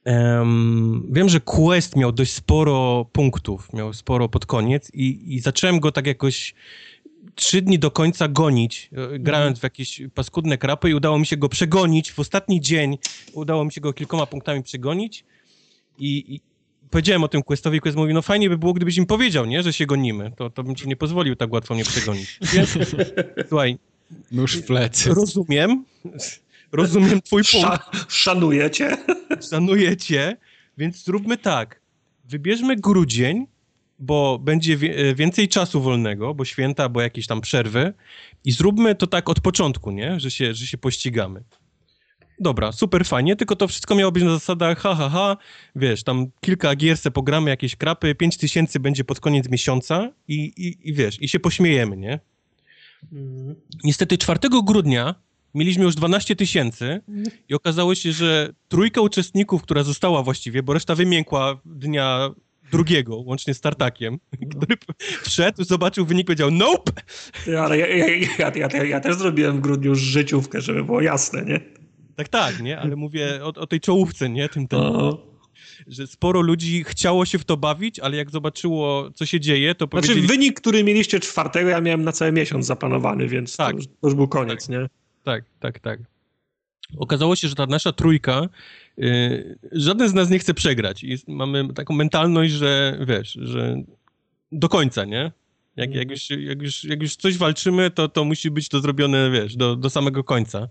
em, 0.06 1.07
wiem, 1.11 1.30
że 1.30 1.40
Quest 1.40 1.95
miał 1.95 2.11
dość 2.11 2.34
sporo 2.34 3.06
punktów, 3.11 3.74
miał 3.74 3.94
sporo 3.94 4.30
pod 4.30 4.45
koniec, 4.45 4.91
i, 4.94 5.36
i 5.36 5.40
zacząłem 5.40 5.80
go 5.80 5.91
tak 5.91 6.07
jakoś 6.07 6.56
trzy 7.36 7.61
dni 7.61 7.80
do 7.80 7.91
końca 7.91 8.28
gonić, 8.28 8.90
e, 8.94 9.19
grając 9.19 9.60
w 9.60 9.64
jakieś 9.64 10.02
paskudne 10.14 10.57
krapy 10.57 10.90
i 10.90 10.94
udało 10.94 11.19
mi 11.19 11.26
się 11.26 11.38
go 11.38 11.49
przegonić 11.49 12.11
w 12.11 12.19
ostatni 12.19 12.61
dzień. 12.61 12.98
Udało 13.34 13.65
mi 13.65 13.72
się 13.72 13.82
go 13.82 13.94
kilkoma 13.94 14.26
punktami 14.26 14.64
przegonić 14.64 15.26
i, 15.99 16.36
i 16.36 16.41
powiedziałem 16.89 17.23
o 17.23 17.27
tym 17.27 17.43
Questowi, 17.43 17.80
Quest 17.80 17.97
mówi, 17.97 18.14
no 18.14 18.22
fajnie 18.22 18.49
by 18.49 18.57
było, 18.57 18.73
gdybyś 18.73 18.97
im 18.97 19.05
powiedział, 19.05 19.45
nie, 19.45 19.64
że 19.64 19.73
się 19.73 19.85
gonimy, 19.85 20.31
to, 20.38 20.49
to 20.49 20.64
bym 20.64 20.76
ci 20.76 20.88
nie 20.88 20.95
pozwolił 20.95 21.35
tak 21.35 21.53
łatwo 21.53 21.73
mnie 21.76 21.84
przegonić. 21.84 22.39
Więc, 22.53 22.77
słuchaj, 23.49 23.77
Nóż 24.31 24.55
w 24.57 24.65
plecy. 24.65 25.14
rozumiem, 25.14 25.85
rozumiem 26.72 27.22
twój 27.22 27.43
punkt, 27.51 27.68
Sza, 27.68 27.80
szanuję 28.07 28.72
cię. 28.72 28.97
szanuję 29.49 29.97
cię, 29.97 30.38
więc 30.77 31.03
zróbmy 31.03 31.38
tak, 31.38 31.81
wybierzmy 32.26 32.76
grudzień, 32.76 33.47
bo 33.99 34.39
będzie 34.39 34.73
e, 34.73 35.15
więcej 35.15 35.47
czasu 35.47 35.81
wolnego, 35.81 36.34
bo 36.34 36.45
święta, 36.45 36.89
bo 36.89 37.01
jakieś 37.01 37.27
tam 37.27 37.41
przerwy 37.41 37.93
i 38.45 38.51
zróbmy 38.51 38.95
to 38.95 39.07
tak 39.07 39.30
od 39.30 39.39
początku, 39.39 39.91
nie, 39.91 40.19
że 40.19 40.31
się, 40.31 40.53
że 40.53 40.65
się 40.65 40.77
pościgamy. 40.77 41.43
Dobra, 42.39 42.72
super 42.72 43.05
fajnie, 43.05 43.35
tylko 43.35 43.55
to 43.55 43.68
wszystko 43.68 43.95
miało 43.95 44.11
być 44.11 44.23
na 44.23 44.30
zasadach 44.30 44.80
ha, 44.80 44.95
ha, 44.95 45.09
ha, 45.09 45.38
wiesz, 45.76 46.03
tam 46.03 46.26
kilka 46.41 46.76
gier 46.76 46.97
se 46.97 47.11
pogramy, 47.11 47.49
jakieś 47.49 47.76
krapy, 47.76 48.15
pięć 48.15 48.38
tysięcy 48.38 48.80
będzie 48.80 49.03
pod 49.03 49.19
koniec 49.19 49.49
miesiąca 49.49 50.11
i, 50.27 50.35
i, 50.35 50.89
i 50.89 50.93
wiesz, 50.93 51.22
i 51.22 51.30
się 51.30 51.39
pośmiejemy, 51.39 51.97
nie? 51.97 52.19
Niestety 53.84 54.18
4 54.18 54.39
grudnia 54.64 55.15
mieliśmy 55.55 55.84
już 55.84 55.95
12 55.95 56.35
tysięcy 56.35 57.01
i 57.49 57.53
okazało 57.53 57.95
się, 57.95 58.11
że 58.11 58.53
trójka 58.68 59.01
uczestników, 59.01 59.64
która 59.64 59.84
została 59.84 60.23
właściwie, 60.23 60.64
bo 60.64 60.73
reszta 60.73 60.95
wymiękła 60.95 61.61
dnia 61.65 62.30
drugiego, 62.72 63.15
łącznie 63.18 63.53
z 63.53 63.61
Tartakiem, 63.61 64.19
no. 64.41 64.49
który 64.49 64.76
wszedł, 65.22 65.64
zobaczył 65.64 66.05
wynik, 66.05 66.27
powiedział 66.27 66.51
nope! 66.51 66.91
Ale 67.59 67.77
ja, 67.77 67.88
ja, 67.88 68.05
ja, 68.39 68.51
ja, 68.55 68.84
ja 68.84 68.99
też 68.99 69.15
zrobiłem 69.15 69.57
w 69.57 69.61
grudniu 69.61 69.95
życiówkę, 69.95 70.61
żeby 70.61 70.84
było 70.84 71.01
jasne, 71.01 71.45
nie? 71.45 71.59
Tak, 72.18 72.30
tak, 72.30 72.60
nie? 72.60 72.80
Ale 72.80 72.95
mówię 72.95 73.39
o, 73.44 73.48
o 73.48 73.68
tej 73.68 73.80
czołówce, 73.80 74.30
nie? 74.30 74.49
Tym, 74.49 74.68
tym, 74.68 74.80
że 75.88 76.07
sporo 76.07 76.41
ludzi 76.41 76.84
chciało 76.84 77.26
się 77.26 77.39
w 77.39 77.45
to 77.45 77.57
bawić, 77.57 77.99
ale 77.99 78.18
jak 78.18 78.31
zobaczyło, 78.31 79.11
co 79.11 79.26
się 79.26 79.39
dzieje, 79.39 79.76
to 79.76 79.77
znaczy, 79.77 79.89
powiedzieli... 79.89 80.19
Znaczy 80.19 80.34
wynik, 80.34 80.61
który 80.61 80.84
mieliście 80.84 81.19
czwartego, 81.19 81.69
ja 81.69 81.81
miałem 81.81 82.03
na 82.03 82.11
cały 82.11 82.31
miesiąc 82.31 82.65
zaplanowany, 82.65 83.27
więc 83.27 83.57
tak. 83.57 83.72
to, 83.72 83.77
już, 83.77 83.88
to 83.88 84.07
już 84.07 84.15
był 84.15 84.27
koniec, 84.27 84.68
tak. 84.68 84.69
nie? 84.69 84.89
Tak, 85.23 85.44
tak, 85.60 85.80
tak. 85.80 85.99
Okazało 86.98 87.35
się, 87.35 87.48
że 87.48 87.56
ta 87.56 87.65
nasza 87.65 87.91
trójka, 87.91 88.49
yy, 88.98 89.57
żaden 89.72 90.10
z 90.10 90.14
nas 90.14 90.30
nie 90.30 90.39
chce 90.39 90.53
przegrać. 90.53 91.03
I 91.03 91.18
mamy 91.27 91.73
taką 91.73 91.95
mentalność, 91.95 92.53
że 92.53 92.99
wiesz, 93.07 93.38
że 93.41 93.76
do 94.52 94.69
końca, 94.69 95.06
nie? 95.06 95.31
Jak, 95.76 95.95
jak, 95.95 96.11
już, 96.11 96.30
jak, 96.30 96.61
już, 96.61 96.84
jak 96.84 97.02
już 97.02 97.15
coś 97.15 97.38
walczymy, 97.38 97.91
to, 97.91 98.10
to 98.10 98.26
musi 98.26 98.52
być 98.52 98.69
to 98.69 98.80
zrobione, 98.80 99.31
wiesz, 99.31 99.56
do, 99.56 99.76
do 99.76 99.89
samego 99.89 100.23
końca. 100.23 100.68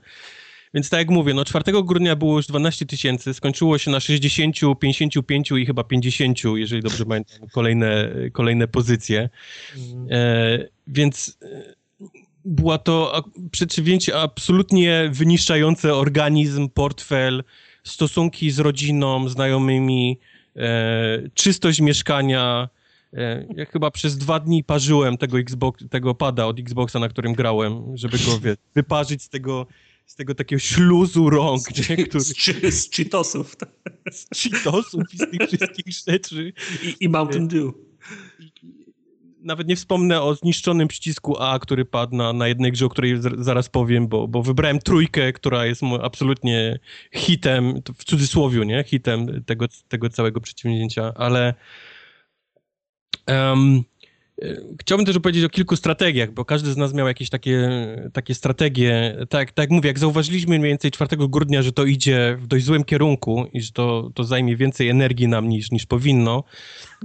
Więc 0.77 0.91
tak 0.91 0.99
jak 0.99 1.11
mówię, 1.11 1.35
no 1.35 1.45
4 1.45 1.83
grudnia 1.85 2.17
było 2.17 2.37
już 2.37 2.47
12 2.47 2.87
tysięcy, 2.87 3.35
skończyło 3.35 3.79
się 3.79 3.91
na 3.91 4.01
60, 4.01 4.57
55 4.81 5.51
i 5.51 5.67
chyba 5.67 5.85
50, 5.85 6.39
jeżeli 6.55 6.83
dobrze 6.83 7.05
pamiętam, 7.09 7.49
kolejne, 7.53 8.09
kolejne 8.33 8.69
pozycje. 8.69 9.29
Mhm. 9.77 10.09
E, 10.11 10.69
więc 10.87 11.39
e, 11.43 11.75
była 12.45 12.79
to 12.79 13.23
przedsięwzięcie 13.51 14.21
absolutnie 14.21 15.11
wyniszczające 15.13 15.95
organizm, 15.95 16.69
portfel, 16.69 17.45
stosunki 17.85 18.51
z 18.51 18.59
rodziną, 18.59 19.29
znajomymi, 19.29 20.19
e, 20.57 21.29
czystość 21.35 21.81
mieszkania. 21.81 22.69
E, 23.15 23.47
ja 23.57 23.65
chyba 23.65 23.91
przez 23.91 24.19
dwa 24.19 24.41
dni 24.41 24.65
parzyłem 24.65 25.19
tego, 25.19 25.39
Xbox, 25.39 25.85
tego 25.91 26.15
pada 26.15 26.47
od 26.47 26.59
Xboxa, 26.59 26.99
na 26.99 27.09
którym 27.09 27.33
grałem, 27.33 27.97
żeby 27.97 28.19
go 28.19 28.41
wie, 28.41 28.57
wyparzyć 28.75 29.23
z 29.23 29.29
tego 29.29 29.67
z 30.07 30.15
tego 30.15 30.35
takiego 30.35 30.61
śluzu 30.61 31.31
rąk, 31.31 31.61
z, 31.63 31.89
nie, 31.89 31.97
który... 32.07 32.25
z, 32.25 32.37
z 32.71 32.91
cheatosów. 32.91 33.57
Z 34.13 34.29
cheatosów 34.43 35.03
i 35.15 35.17
z 35.17 35.31
tych 35.31 35.49
wszystkich 35.49 35.95
rzeczy. 36.09 36.53
I, 36.83 36.97
i 37.01 37.09
Mountain 37.09 37.49
Dew. 37.49 37.73
Nawet 39.41 39.69
nie 39.69 39.77
wspomnę 39.77 40.23
o 40.23 40.35
zniszczonym 40.35 40.89
przycisku 40.89 41.43
A, 41.43 41.59
który 41.59 41.85
padł 41.85 42.17
na, 42.17 42.33
na 42.33 42.49
jednej 42.49 42.73
grze, 42.73 42.87
o 42.87 42.89
której 42.89 43.15
zaraz 43.39 43.69
powiem, 43.69 44.09
bo, 44.09 44.29
bo 44.29 44.43
wybrałem 44.43 44.79
trójkę, 44.79 45.33
która 45.33 45.67
jest 45.67 45.83
absolutnie 46.03 46.79
hitem, 47.15 47.83
w 47.99 48.05
cudzysłowie, 48.05 48.67
nie? 48.67 48.85
Hitem 48.87 49.45
tego, 49.45 49.67
tego 49.89 50.09
całego 50.09 50.41
przedsięwzięcia, 50.41 51.13
ale 51.15 51.55
um, 53.29 53.83
Chciałbym 54.81 55.07
też 55.07 55.17
opowiedzieć 55.17 55.45
o 55.45 55.49
kilku 55.49 55.77
strategiach, 55.77 56.31
bo 56.33 56.45
każdy 56.45 56.73
z 56.73 56.77
nas 56.77 56.95
miał 56.95 57.09
jakieś 57.09 57.31
takie, 57.31 57.71
takie 58.13 58.35
strategie. 58.35 59.17
Tak, 59.29 59.53
tak 59.53 59.63
jak 59.63 59.71
mówię, 59.71 59.89
jak 59.89 59.99
zauważyliśmy 59.99 60.59
mniej 60.59 60.71
więcej 60.71 60.91
4 60.91 61.17
grudnia, 61.29 61.63
że 61.63 61.73
to 61.73 61.85
idzie 61.85 62.37
w 62.41 62.47
dość 62.47 62.65
złym 62.65 62.85
kierunku 62.85 63.47
i 63.53 63.61
że 63.61 63.73
to, 63.73 64.11
to 64.15 64.25
zajmie 64.25 64.57
więcej 64.57 64.89
energii 64.89 65.29
nam 65.29 65.49
niż, 65.49 65.71
niż 65.71 65.87
powinno. 65.87 66.45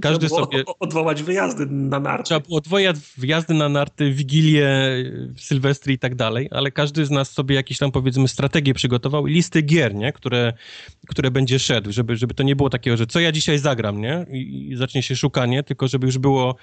Każdy 0.00 0.26
trzeba 0.26 0.40
sobie... 0.40 0.62
odwołać 0.80 1.22
wyjazdy 1.22 1.66
na 1.66 2.00
narty. 2.00 2.24
Trzeba 2.24 2.40
było 2.40 2.58
odwołać 2.58 2.96
wyjazdy 3.16 3.54
na 3.54 3.68
narty, 3.68 4.12
wigilie, 4.12 4.68
sylwestry 5.36 5.92
i 5.92 5.98
tak 5.98 6.14
dalej, 6.14 6.48
ale 6.50 6.70
każdy 6.70 7.06
z 7.06 7.10
nas 7.10 7.32
sobie 7.32 7.54
jakieś 7.54 7.78
tam 7.78 7.92
powiedzmy 7.92 8.28
strategie 8.28 8.74
przygotował 8.74 9.26
i 9.26 9.32
listy 9.32 9.62
gier, 9.62 9.94
nie? 9.94 10.12
Które, 10.12 10.52
które 11.08 11.30
będzie 11.30 11.58
szedł, 11.58 11.92
żeby, 11.92 12.16
żeby 12.16 12.34
to 12.34 12.42
nie 12.42 12.56
było 12.56 12.70
takiego, 12.70 12.96
że 12.96 13.06
co 13.06 13.20
ja 13.20 13.32
dzisiaj 13.32 13.58
zagram, 13.58 14.00
nie? 14.00 14.26
I, 14.32 14.68
i 14.70 14.76
zacznie 14.76 15.02
się 15.02 15.16
szukanie, 15.16 15.62
tylko 15.62 15.88
żeby 15.88 16.06
już 16.06 16.18
było 16.18 16.56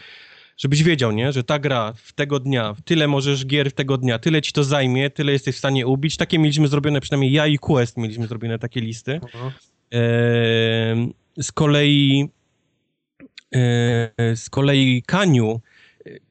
żebyś 0.60 0.84
wiedział, 0.84 1.11
nie, 1.11 1.31
że 1.31 1.44
ta 1.44 1.60
gra 1.60 1.94
w 1.95 2.14
tego 2.14 2.40
dnia, 2.40 2.76
tyle 2.86 3.07
możesz 3.07 3.45
gier 3.45 3.72
w 3.72 3.73
tego 3.73 3.98
dnia, 3.98 4.19
tyle 4.19 4.41
ci 4.41 4.53
to 4.53 4.64
zajmie, 4.64 5.10
tyle 5.10 5.31
jesteś 5.31 5.56
w 5.56 5.57
stanie 5.57 5.88
ubić. 5.88 6.18
Takie 6.18 6.40
mieliśmy 6.40 6.68
zrobione, 6.68 7.02
przynajmniej 7.02 7.31
ja 7.31 7.48
i 7.48 7.57
Quest 7.57 7.98
mieliśmy 7.98 8.27
zrobione 8.27 8.60
takie 8.60 8.81
listy. 8.81 9.22
E, 9.94 9.99
z 11.41 11.52
kolei 11.52 12.30
e, 13.56 14.36
z 14.36 14.49
kolei 14.49 15.03
Kaniu 15.07 15.61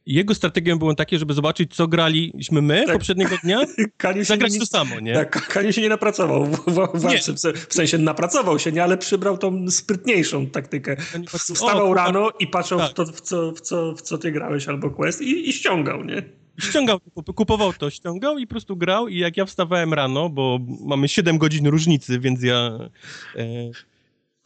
jego 0.06 0.34
strategią 0.34 0.78
było 0.78 0.94
takie, 0.94 1.18
żeby 1.18 1.34
zobaczyć, 1.34 1.74
co 1.74 1.88
graliśmy 1.88 2.62
my 2.62 2.84
tak. 2.86 2.92
poprzedniego 2.92 3.36
dnia, 3.44 3.60
Kaniu 3.96 4.24
zagrać 4.24 4.52
nie, 4.52 4.60
to 4.60 4.66
samo, 4.66 5.00
nie? 5.00 5.14
Tak, 5.14 5.48
Kaniu 5.48 5.72
się 5.72 5.82
nie 5.82 5.88
napracował 5.88 6.44
w, 6.44 6.56
w, 6.66 6.74
w, 6.94 7.68
w, 7.68 7.74
sensie 7.74 7.98
napracował 7.98 8.58
się, 8.58 8.72
nie, 8.72 8.82
ale 8.82 8.98
przybrał 8.98 9.38
tą 9.38 9.70
sprytniejszą 9.70 10.46
taktykę. 10.46 10.96
Wstawał 11.28 11.90
o, 11.90 11.94
rano 11.94 12.30
i 12.38 12.46
patrzył 12.46 12.78
tak. 12.78 12.90
w, 12.90 12.94
to, 12.94 13.06
w, 13.06 13.20
co, 13.20 13.52
w, 13.52 13.60
co, 13.60 13.94
w 13.94 14.02
co 14.02 14.18
ty 14.18 14.32
grałeś 14.32 14.68
albo 14.68 14.90
quest 14.90 15.22
i, 15.22 15.48
i 15.48 15.52
ściągał, 15.52 16.04
nie? 16.04 16.22
ściągał, 16.60 17.00
kupował 17.34 17.72
to, 17.72 17.90
ściągał 17.90 18.38
i 18.38 18.46
po 18.46 18.50
prostu 18.50 18.76
grał 18.76 19.08
i 19.08 19.18
jak 19.18 19.36
ja 19.36 19.44
wstawałem 19.44 19.94
rano, 19.94 20.28
bo 20.28 20.58
mamy 20.80 21.08
7 21.08 21.38
godzin 21.38 21.66
różnicy, 21.66 22.20
więc 22.20 22.42
ja 22.42 22.78
e, 23.36 23.70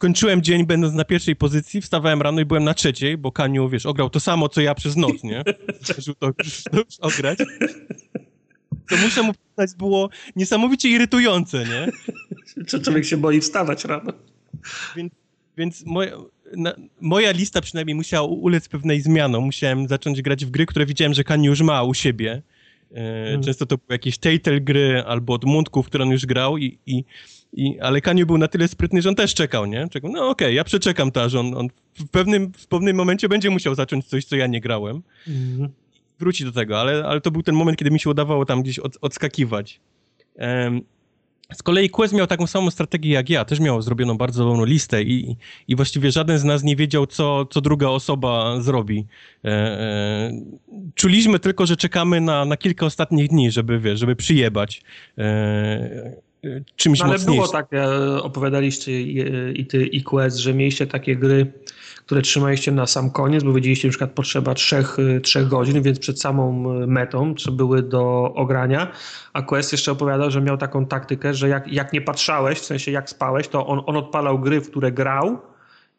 kończyłem 0.03 0.41
dzień 0.41 0.65
będąc 0.65 0.93
na 0.93 1.05
pierwszej 1.05 1.35
pozycji, 1.35 1.81
wstawałem 1.81 2.21
rano 2.21 2.41
i 2.41 2.45
byłem 2.45 2.63
na 2.63 2.73
trzeciej, 2.73 3.17
bo 3.17 3.31
Kaniu, 3.31 3.69
wiesz, 3.69 3.85
ograł 3.85 4.09
to 4.09 4.19
samo, 4.19 4.49
co 4.49 4.61
ja 4.61 4.75
przez 4.75 4.95
noc, 4.95 5.23
nie? 5.23 5.43
Zdążył 5.81 6.15
to, 6.15 6.33
to 6.71 6.77
już 6.77 6.99
ograć. 6.99 7.39
To 8.89 8.97
muszę 9.03 9.23
mu 9.23 9.33
przyznać, 9.33 9.77
było 9.77 10.09
niesamowicie 10.35 10.89
irytujące, 10.89 11.65
nie? 11.65 11.91
Człowiek 12.83 13.05
się 13.05 13.17
boi 13.17 13.41
wstawać 13.41 13.85
rano? 13.85 14.13
Więc, 14.95 15.13
więc 15.57 15.85
moja, 15.85 16.17
na, 16.57 16.73
moja 17.01 17.31
lista 17.31 17.61
przynajmniej 17.61 17.95
musiała 17.95 18.27
ulec 18.27 18.69
pewnej 18.69 19.01
zmianom. 19.01 19.43
Musiałem 19.43 19.87
zacząć 19.87 20.21
grać 20.21 20.45
w 20.45 20.49
gry, 20.49 20.65
które 20.65 20.85
widziałem, 20.85 21.13
że 21.13 21.23
Kaniu 21.23 21.49
już 21.49 21.61
ma 21.61 21.83
u 21.83 21.93
siebie. 21.93 22.41
E, 22.91 23.23
mhm. 23.23 23.43
Często 23.43 23.65
to 23.65 23.77
były 23.77 23.87
jakieś 23.89 24.17
Telltale 24.17 24.61
gry 24.61 25.03
albo 25.07 25.33
od 25.33 25.43
Mundków, 25.43 25.85
które 25.85 26.03
on 26.03 26.11
już 26.11 26.25
grał 26.25 26.57
i, 26.57 26.79
i 26.85 27.03
i, 27.53 27.79
ale 27.79 28.01
Kaniu 28.01 28.25
był 28.25 28.37
na 28.37 28.47
tyle 28.47 28.67
sprytny, 28.67 29.01
że 29.01 29.09
on 29.09 29.15
też 29.15 29.33
czekał, 29.33 29.65
nie? 29.65 29.87
Czekał, 29.89 30.11
no 30.11 30.19
okej, 30.19 30.47
okay, 30.47 30.53
ja 30.53 30.63
przeczekam 30.63 31.11
to, 31.11 31.29
że 31.29 31.39
on, 31.39 31.57
on, 31.57 31.67
w, 31.93 32.09
pewnym, 32.09 32.51
w 32.57 32.67
pewnym 32.67 32.95
momencie 32.95 33.29
będzie 33.29 33.49
musiał 33.49 33.75
zacząć 33.75 34.05
coś, 34.05 34.25
co 34.25 34.35
ja 34.35 34.47
nie 34.47 34.61
grałem. 34.61 35.01
Mm. 35.27 35.69
Wróci 36.19 36.45
do 36.45 36.51
tego, 36.51 36.79
ale, 36.79 37.05
ale 37.05 37.21
to 37.21 37.31
był 37.31 37.43
ten 37.43 37.55
moment, 37.55 37.77
kiedy 37.77 37.91
mi 37.91 37.99
się 37.99 38.09
udawało 38.09 38.45
tam 38.45 38.63
gdzieś 38.63 38.79
od, 38.79 38.97
odskakiwać. 39.01 39.79
Um, 40.35 40.81
z 41.53 41.63
kolei 41.63 41.89
Quest 41.89 42.13
miał 42.13 42.27
taką 42.27 42.47
samą 42.47 42.71
strategię 42.71 43.13
jak 43.13 43.29
ja, 43.29 43.45
też 43.45 43.59
miał 43.59 43.81
zrobioną 43.81 44.17
bardzo 44.17 44.45
dobrą 44.45 44.65
listę 44.65 45.03
i, 45.03 45.37
i 45.67 45.75
właściwie 45.75 46.11
żaden 46.11 46.39
z 46.39 46.43
nas 46.43 46.63
nie 46.63 46.75
wiedział, 46.75 47.07
co, 47.07 47.45
co 47.45 47.61
druga 47.61 47.87
osoba 47.87 48.61
zrobi. 48.61 49.05
E, 49.45 49.49
e, 49.49 50.31
czuliśmy 50.95 51.39
tylko, 51.39 51.65
że 51.65 51.77
czekamy 51.77 52.21
na, 52.21 52.45
na 52.45 52.57
kilka 52.57 52.85
ostatnich 52.85 53.29
dni, 53.29 53.51
żeby, 53.51 53.79
wiesz, 53.79 53.99
żeby 53.99 54.15
przyjebać. 54.15 54.81
E, 55.17 56.32
czymś 56.75 56.99
no, 56.99 57.05
Ale 57.05 57.13
mocniejszym. 57.13 57.35
było 57.35 57.47
tak, 57.47 57.67
opowiadaliście 58.21 59.01
i, 59.51 59.65
ty, 59.65 59.85
i 59.85 60.03
Quest, 60.03 60.37
że 60.37 60.53
mieliście 60.53 60.87
takie 60.87 61.15
gry, 61.15 61.53
które 62.05 62.21
trzymaliście 62.21 62.71
na 62.71 62.87
sam 62.87 63.11
koniec, 63.11 63.43
bo 63.43 63.53
wiedzieliście, 63.53 63.81
że 63.81 63.87
na 63.87 63.91
przykład 63.91 64.11
potrzeba 64.11 64.53
trzech, 64.53 64.97
trzech 65.23 65.47
godzin, 65.47 65.81
więc 65.81 65.99
przed 65.99 66.21
samą 66.21 66.63
metą, 66.87 67.35
co 67.35 67.51
były 67.51 67.83
do 67.83 68.33
ogrania, 68.35 68.91
a 69.33 69.41
Quest 69.41 69.71
jeszcze 69.71 69.91
opowiadał, 69.91 70.31
że 70.31 70.41
miał 70.41 70.57
taką 70.57 70.85
taktykę, 70.85 71.33
że 71.33 71.49
jak, 71.49 71.67
jak 71.67 71.93
nie 71.93 72.01
patrzałeś, 72.01 72.59
w 72.59 72.65
sensie 72.65 72.91
jak 72.91 73.09
spałeś, 73.09 73.47
to 73.47 73.67
on, 73.67 73.81
on 73.85 73.97
odpalał 73.97 74.39
gry, 74.39 74.61
w 74.61 74.69
które 74.69 74.91
grał, 74.91 75.52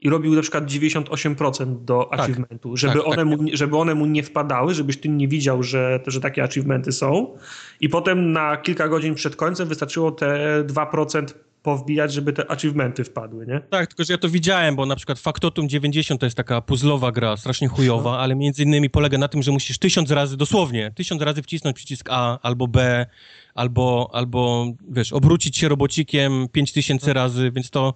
i 0.05 0.10
robił 0.10 0.35
na 0.35 0.43
przykład 0.43 0.64
98% 0.64 1.85
do 1.85 2.09
tak, 2.10 2.20
achievementu, 2.20 2.76
żeby, 2.76 2.94
tak, 2.94 3.06
one 3.06 3.16
tak. 3.16 3.26
Mu, 3.26 3.48
żeby 3.52 3.76
one 3.76 3.94
mu 3.94 4.06
nie 4.06 4.22
wpadały, 4.22 4.74
żebyś 4.74 5.01
ty 5.01 5.09
nie 5.09 5.28
widział, 5.28 5.62
że, 5.62 6.01
że 6.06 6.20
takie 6.20 6.43
achievementy 6.43 6.93
są. 6.93 7.36
I 7.81 7.89
potem 7.89 8.32
na 8.32 8.56
kilka 8.56 8.89
godzin 8.89 9.14
przed 9.14 9.36
końcem 9.36 9.68
wystarczyło 9.68 10.12
te 10.12 10.64
2% 10.66 11.26
powbijać, 11.62 12.12
żeby 12.12 12.32
te 12.32 12.51
achievementy 12.51 13.05
wpadły, 13.05 13.47
nie? 13.47 13.60
Tak, 13.60 13.86
tylko 13.86 14.05
że 14.05 14.12
ja 14.12 14.18
to 14.18 14.28
widziałem, 14.28 14.76
bo 14.76 14.86
na 14.86 14.97
przykład 14.97 15.18
Factotum 15.18 15.68
90 15.68 16.20
to 16.20 16.26
jest 16.26 16.36
taka 16.36 16.60
puzzlowa 16.60 17.12
gra, 17.12 17.36
strasznie 17.36 17.68
chujowa, 17.68 18.10
no. 18.10 18.18
ale 18.18 18.35
między 18.35 18.62
innymi 18.62 18.90
polega 18.90 19.18
na 19.18 19.28
tym, 19.28 19.43
że 19.43 19.52
musisz 19.52 19.78
tysiąc 19.78 20.10
razy, 20.10 20.36
dosłownie, 20.36 20.93
tysiąc 20.94 21.22
razy 21.22 21.43
wcisnąć 21.43 21.76
przycisk 21.76 22.09
A 22.10 22.39
albo 22.43 22.68
B, 22.68 23.06
albo, 23.55 24.10
albo 24.12 24.66
wiesz, 24.89 25.12
obrócić 25.12 25.56
się 25.56 25.68
robocikiem 25.68 26.48
pięć 26.52 26.72
tysięcy 26.72 27.06
no. 27.06 27.12
razy, 27.12 27.51
więc 27.51 27.70
to 27.70 27.94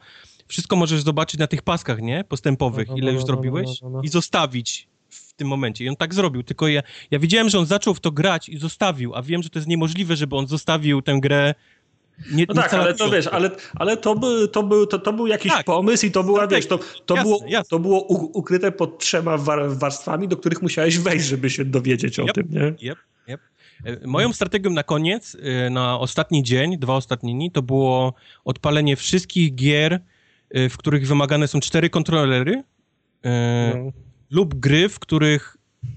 wszystko 0.48 0.76
możesz 0.76 1.02
zobaczyć 1.02 1.40
na 1.40 1.46
tych 1.46 1.62
paskach, 1.62 2.00
nie? 2.00 2.24
Postępowych, 2.24 2.88
no, 2.88 2.94
no, 2.94 2.98
ile 2.98 3.12
już 3.12 3.20
no, 3.20 3.26
zrobiłeś 3.26 3.80
i 4.02 4.08
zostawić 4.08 4.88
w 5.08 5.32
tym 5.32 5.48
momencie. 5.48 5.84
I 5.84 5.88
on 5.88 5.96
tak 5.96 6.14
zrobił, 6.14 6.42
tylko 6.42 6.68
ja, 6.68 6.82
ja 7.10 7.18
widziałem, 7.18 7.48
że 7.48 7.58
on 7.58 7.66
zaczął 7.66 7.94
w 7.94 8.00
to 8.00 8.12
grać 8.12 8.48
i 8.48 8.58
zostawił, 8.58 9.14
a 9.14 9.22
wiem, 9.22 9.42
że 9.42 9.50
to 9.50 9.58
jest 9.58 9.68
niemożliwe, 9.68 10.16
żeby 10.16 10.36
on 10.36 10.46
zostawił 10.46 11.02
tę 11.02 11.18
grę 11.22 11.54
nie, 12.32 12.44
no 12.48 12.54
tak, 12.54 12.74
ale 12.74 12.94
to 12.94 13.10
wiesz, 13.10 13.26
ale, 13.26 13.50
ale 13.74 13.96
to, 13.96 14.14
by, 14.14 14.48
to, 14.48 14.62
był, 14.62 14.86
to, 14.86 14.98
to 14.98 15.12
był 15.12 15.26
jakiś 15.26 15.52
tak. 15.52 15.66
pomysł 15.66 16.06
i 16.06 16.10
to 16.10 16.24
była, 16.24 16.40
tak, 16.40 16.50
wiesz, 16.50 16.66
to, 16.66 16.78
to, 17.06 17.14
jasne, 17.14 17.22
było, 17.22 17.44
jasne. 17.48 17.68
to 17.70 17.78
było 17.78 18.00
ukryte 18.08 18.72
pod 18.72 18.98
trzema 18.98 19.38
warstwami, 19.68 20.28
do 20.28 20.36
których 20.36 20.62
musiałeś 20.62 20.98
wejść, 20.98 21.26
żeby 21.26 21.50
się 21.50 21.64
dowiedzieć 21.64 22.18
o 22.18 22.22
yep, 22.22 22.34
tym, 22.34 22.46
nie? 22.50 22.90
Yep, 22.90 22.98
yep. 23.28 23.40
E, 23.84 24.06
moją 24.06 24.32
strategią 24.32 24.70
na 24.70 24.82
koniec, 24.82 25.36
e, 25.42 25.70
na 25.70 25.98
ostatni 25.98 26.42
dzień, 26.42 26.78
dwa 26.78 26.94
ostatnie 26.94 27.32
dni, 27.32 27.50
to 27.50 27.62
było 27.62 28.14
odpalenie 28.44 28.96
wszystkich 28.96 29.54
gier, 29.54 30.00
w 30.54 30.76
których 30.76 31.06
wymagane 31.06 31.48
są 31.48 31.60
cztery 31.60 31.90
kontrolery 31.90 32.62
no. 33.74 33.92
lub 34.30 34.54
gry, 34.54 34.88
w 34.88 34.98
których 34.98 35.56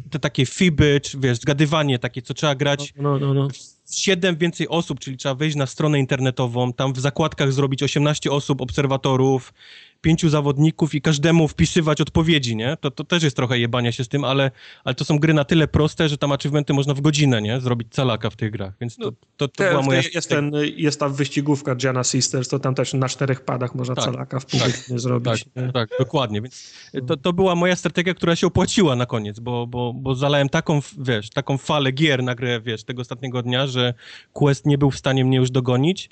te 0.10 0.19
takie 0.19 0.45
fiby, 0.45 1.02
czy 1.03 1.19
wiesz, 1.19 1.38
zgadywanie 1.38 1.99
takie, 1.99 2.22
co 2.22 2.34
trzeba 2.34 2.56
grać 2.56 2.94
no, 2.98 3.19
no, 3.19 3.34
no. 3.34 3.34
no. 3.34 3.48
siedem 3.91 4.38
więcej 4.38 4.68
osób, 4.68 4.99
czyli 4.99 5.18
trzeba 5.18 5.36
wejść 5.36 5.56
na 5.56 5.65
stronę 5.65 5.99
internetową, 5.99 6.73
tam 6.73 6.94
w 6.94 6.99
zakładkach 6.99 7.53
zrobić 7.53 7.84
18 7.84 8.32
osób, 8.32 8.61
obserwatorów, 8.61 9.53
pięciu 10.02 10.30
zawodników 10.30 10.95
i 10.95 11.02
każdemu 11.02 11.48
wpisywać 11.48 12.02
odpowiedzi, 12.02 12.56
nie? 12.56 12.78
To, 12.82 12.91
to 12.91 13.03
też 13.03 13.23
jest 13.23 13.36
trochę 13.36 13.60
jebania 13.60 13.91
się 13.91 14.03
z 14.03 14.07
tym, 14.07 14.23
ale, 14.23 14.52
ale 14.84 14.95
to 14.95 15.06
są 15.06 15.19
gry 15.19 15.34
na 15.34 15.44
tyle 15.44 15.68
proste, 15.68 16.10
że 16.10 16.18
tam 16.18 16.32
achievementy 16.32 16.73
można 16.73 16.94
w 16.94 17.02
godzinę, 17.02 17.41
nie? 17.41 17.61
Zrobić 17.61 17.88
calaka 17.91 18.30
w 18.30 18.36
tych 18.36 18.52
grach, 18.52 18.73
więc 18.82 18.98
to, 18.98 19.06
no, 19.06 19.11
to, 19.38 19.48
to 19.48 19.64
była 19.64 19.82
moja... 19.82 20.02
Jest, 20.14 20.30
ten, 20.30 20.52
jest 20.76 20.99
ta 20.99 21.10
wyścigówka 21.10 21.76
Gianna 21.76 22.03
Sisters, 22.03 22.48
to 22.48 22.60
tam 22.60 22.76
też 22.76 22.94
na 22.94 23.10
czterech 23.10 23.41
padach 23.41 23.76
można 23.76 23.95
tak, 23.95 24.06
calaka 24.06 24.40
w 24.40 24.45
pół 24.45 24.60
tak, 24.60 24.72
zrobić. 24.99 25.45
Tak, 25.53 25.73
tak, 25.73 25.90
dokładnie, 25.99 26.41
więc 26.41 26.73
to, 27.07 27.18
to 27.18 27.34
była 27.34 27.56
moja 27.56 27.76
strategia, 27.76 28.14
która 28.14 28.36
się 28.36 28.48
opłaciła 28.48 28.95
na 28.95 29.06
koniec, 29.06 29.40
bo, 29.40 29.68
bo, 29.68 29.94
bo 29.94 30.15
zalałem 30.15 30.49
taką, 30.49 30.80
wiesz, 30.98 31.30
taką 31.30 31.57
falę 31.57 31.91
gier 31.91 32.23
na 32.23 32.36
grę, 32.36 32.61
wiesz, 32.61 32.84
tego 32.84 33.02
ostatniego 33.02 33.44
dnia, 33.44 33.68
że 33.68 33.94
Quest 34.34 34.65
nie 34.65 34.78
był 34.78 34.91
w 34.91 34.98
stanie 34.98 35.26
mnie 35.26 35.38
już 35.38 35.52
dogonić, 35.52 36.10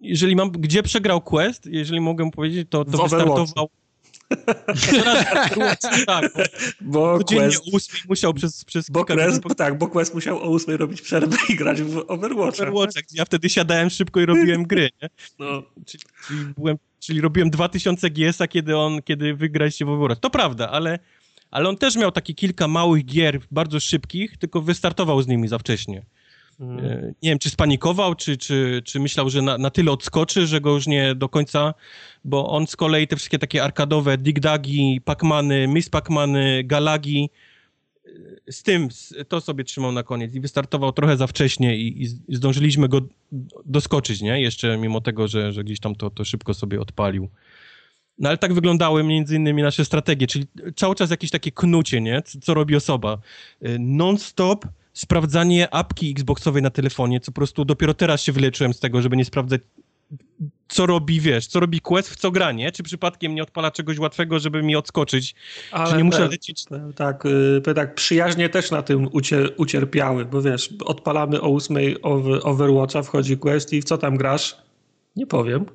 jeżeli 0.00 0.36
mam, 0.36 0.50
gdzie 0.50 0.82
przegrał 0.82 1.20
Quest, 1.20 1.66
jeżeli 1.66 2.00
mogę 2.00 2.30
powiedzieć, 2.30 2.68
to, 2.70 2.84
to 2.84 3.02
wystartował 3.02 3.68
tak, 6.06 6.32
bo, 6.80 7.18
bo 7.18 7.24
Quest, 7.24 7.60
o 7.72 7.76
8 7.76 8.00
musiał 8.08 8.34
przez, 8.34 8.64
przez 8.64 8.90
bo 8.90 9.04
Quest, 9.04 9.42
po... 9.42 9.54
Tak, 9.54 9.78
bo 9.78 9.88
Quest 9.88 10.14
musiał 10.14 10.38
o 10.38 10.42
8 10.42 10.74
robić 10.74 11.02
przerwę 11.02 11.36
i 11.48 11.56
grać 11.56 11.82
w 11.82 12.04
Overwatcha. 12.08 12.62
Overwatcha 12.62 13.00
ja 13.12 13.24
wtedy 13.24 13.48
siadałem 13.48 13.90
szybko 13.90 14.20
i 14.20 14.26
robiłem 14.26 14.62
gry, 14.62 14.90
nie? 15.02 15.08
No. 15.38 15.62
Czyli, 15.86 16.04
czyli, 16.26 16.40
byłem, 16.58 16.76
czyli 17.00 17.20
robiłem 17.20 17.50
2000 17.50 18.10
GS-a, 18.10 18.48
kiedy 18.48 18.76
on, 18.76 19.02
kiedy 19.02 19.34
wygraliście 19.34 19.84
w 19.84 19.88
Overwatch. 19.88 20.20
To 20.20 20.30
prawda, 20.30 20.70
ale, 20.70 20.98
ale 21.50 21.68
on 21.68 21.76
też 21.76 21.96
miał 21.96 22.12
takie 22.12 22.34
kilka 22.34 22.68
małych 22.68 23.04
gier, 23.04 23.40
bardzo 23.50 23.80
szybkich, 23.80 24.36
tylko 24.38 24.62
wystartował 24.62 25.22
z 25.22 25.26
nimi 25.26 25.48
za 25.48 25.58
wcześnie. 25.58 26.02
Mm. 26.60 27.14
Nie 27.22 27.30
wiem, 27.30 27.38
czy 27.38 27.50
spanikował, 27.50 28.14
czy, 28.14 28.36
czy, 28.36 28.82
czy 28.84 29.00
myślał, 29.00 29.30
że 29.30 29.42
na, 29.42 29.58
na 29.58 29.70
tyle 29.70 29.92
odskoczy, 29.92 30.46
że 30.46 30.60
go 30.60 30.74
już 30.74 30.86
nie 30.86 31.14
do 31.14 31.28
końca, 31.28 31.74
bo 32.24 32.48
on 32.48 32.66
z 32.66 32.76
kolei 32.76 33.08
te 33.08 33.16
wszystkie 33.16 33.38
takie 33.38 33.64
arkadowe 33.64 34.18
Dig-Dagi, 34.18 35.00
Pac-Many, 35.00 35.68
Miss 35.68 35.90
Pac-Many, 35.90 36.64
Galagi, 36.64 37.30
e, 38.46 38.52
z 38.52 38.62
tym 38.62 38.88
to 39.28 39.40
sobie 39.40 39.64
trzymał 39.64 39.92
na 39.92 40.02
koniec 40.02 40.34
i 40.34 40.40
wystartował 40.40 40.92
trochę 40.92 41.16
za 41.16 41.26
wcześnie 41.26 41.76
i, 41.76 42.02
i 42.02 42.36
zdążyliśmy 42.36 42.88
go 42.88 43.00
doskoczyć, 43.66 44.20
nie? 44.20 44.40
Jeszcze 44.42 44.78
mimo 44.78 45.00
tego, 45.00 45.28
że, 45.28 45.52
że 45.52 45.64
gdzieś 45.64 45.80
tam 45.80 45.94
to, 45.94 46.10
to 46.10 46.24
szybko 46.24 46.54
sobie 46.54 46.80
odpalił. 46.80 47.28
No 48.18 48.28
ale 48.28 48.38
tak 48.38 48.54
wyglądały 48.54 49.04
między 49.04 49.36
innymi 49.36 49.62
nasze 49.62 49.84
strategie, 49.84 50.26
czyli 50.26 50.46
cały 50.76 50.94
czas 50.94 51.10
jakieś 51.10 51.30
takie 51.30 51.52
knucie, 51.52 52.00
nie? 52.00 52.22
Co, 52.22 52.40
co 52.40 52.54
robi 52.54 52.76
osoba. 52.76 53.18
E, 53.62 53.78
non-stop 53.78 54.66
sprawdzanie 54.98 55.74
apki 55.74 56.10
Xboxowej 56.10 56.62
na 56.62 56.70
telefonie, 56.70 57.20
co 57.20 57.32
po 57.32 57.34
prostu 57.34 57.64
dopiero 57.64 57.94
teraz 57.94 58.22
się 58.22 58.32
wyleczyłem 58.32 58.74
z 58.74 58.80
tego, 58.80 59.02
żeby 59.02 59.16
nie 59.16 59.24
sprawdzać 59.24 59.60
co 60.68 60.86
robi, 60.86 61.20
wiesz, 61.20 61.46
co 61.46 61.60
robi 61.60 61.80
Quest, 61.80 62.10
w 62.10 62.16
co 62.16 62.30
gra, 62.30 62.52
nie? 62.52 62.72
Czy 62.72 62.82
przypadkiem 62.82 63.34
nie 63.34 63.42
odpala 63.42 63.70
czegoś 63.70 63.98
łatwego, 63.98 64.38
żeby 64.38 64.62
mi 64.62 64.76
odskoczyć? 64.76 65.34
Ale 65.72 65.90
czy 65.90 65.96
nie 65.96 66.04
muszę 66.04 66.28
lecieć? 66.28 66.64
Tak, 66.96 67.26
y, 67.66 67.74
tak, 67.74 67.94
przyjaźnie 67.94 68.48
też 68.48 68.70
na 68.70 68.82
tym 68.82 69.08
ucier 69.12 69.54
ucierpiały, 69.56 70.24
bo 70.24 70.42
wiesz, 70.42 70.74
odpalamy 70.84 71.40
o 71.40 71.54
8 71.54 71.76
Overwatcha, 72.42 73.02
wchodzi 73.02 73.38
Quest 73.38 73.72
i 73.72 73.82
w 73.82 73.84
co 73.84 73.98
tam 73.98 74.16
grasz? 74.16 74.56
Nie 75.16 75.26
powiem. 75.26 75.66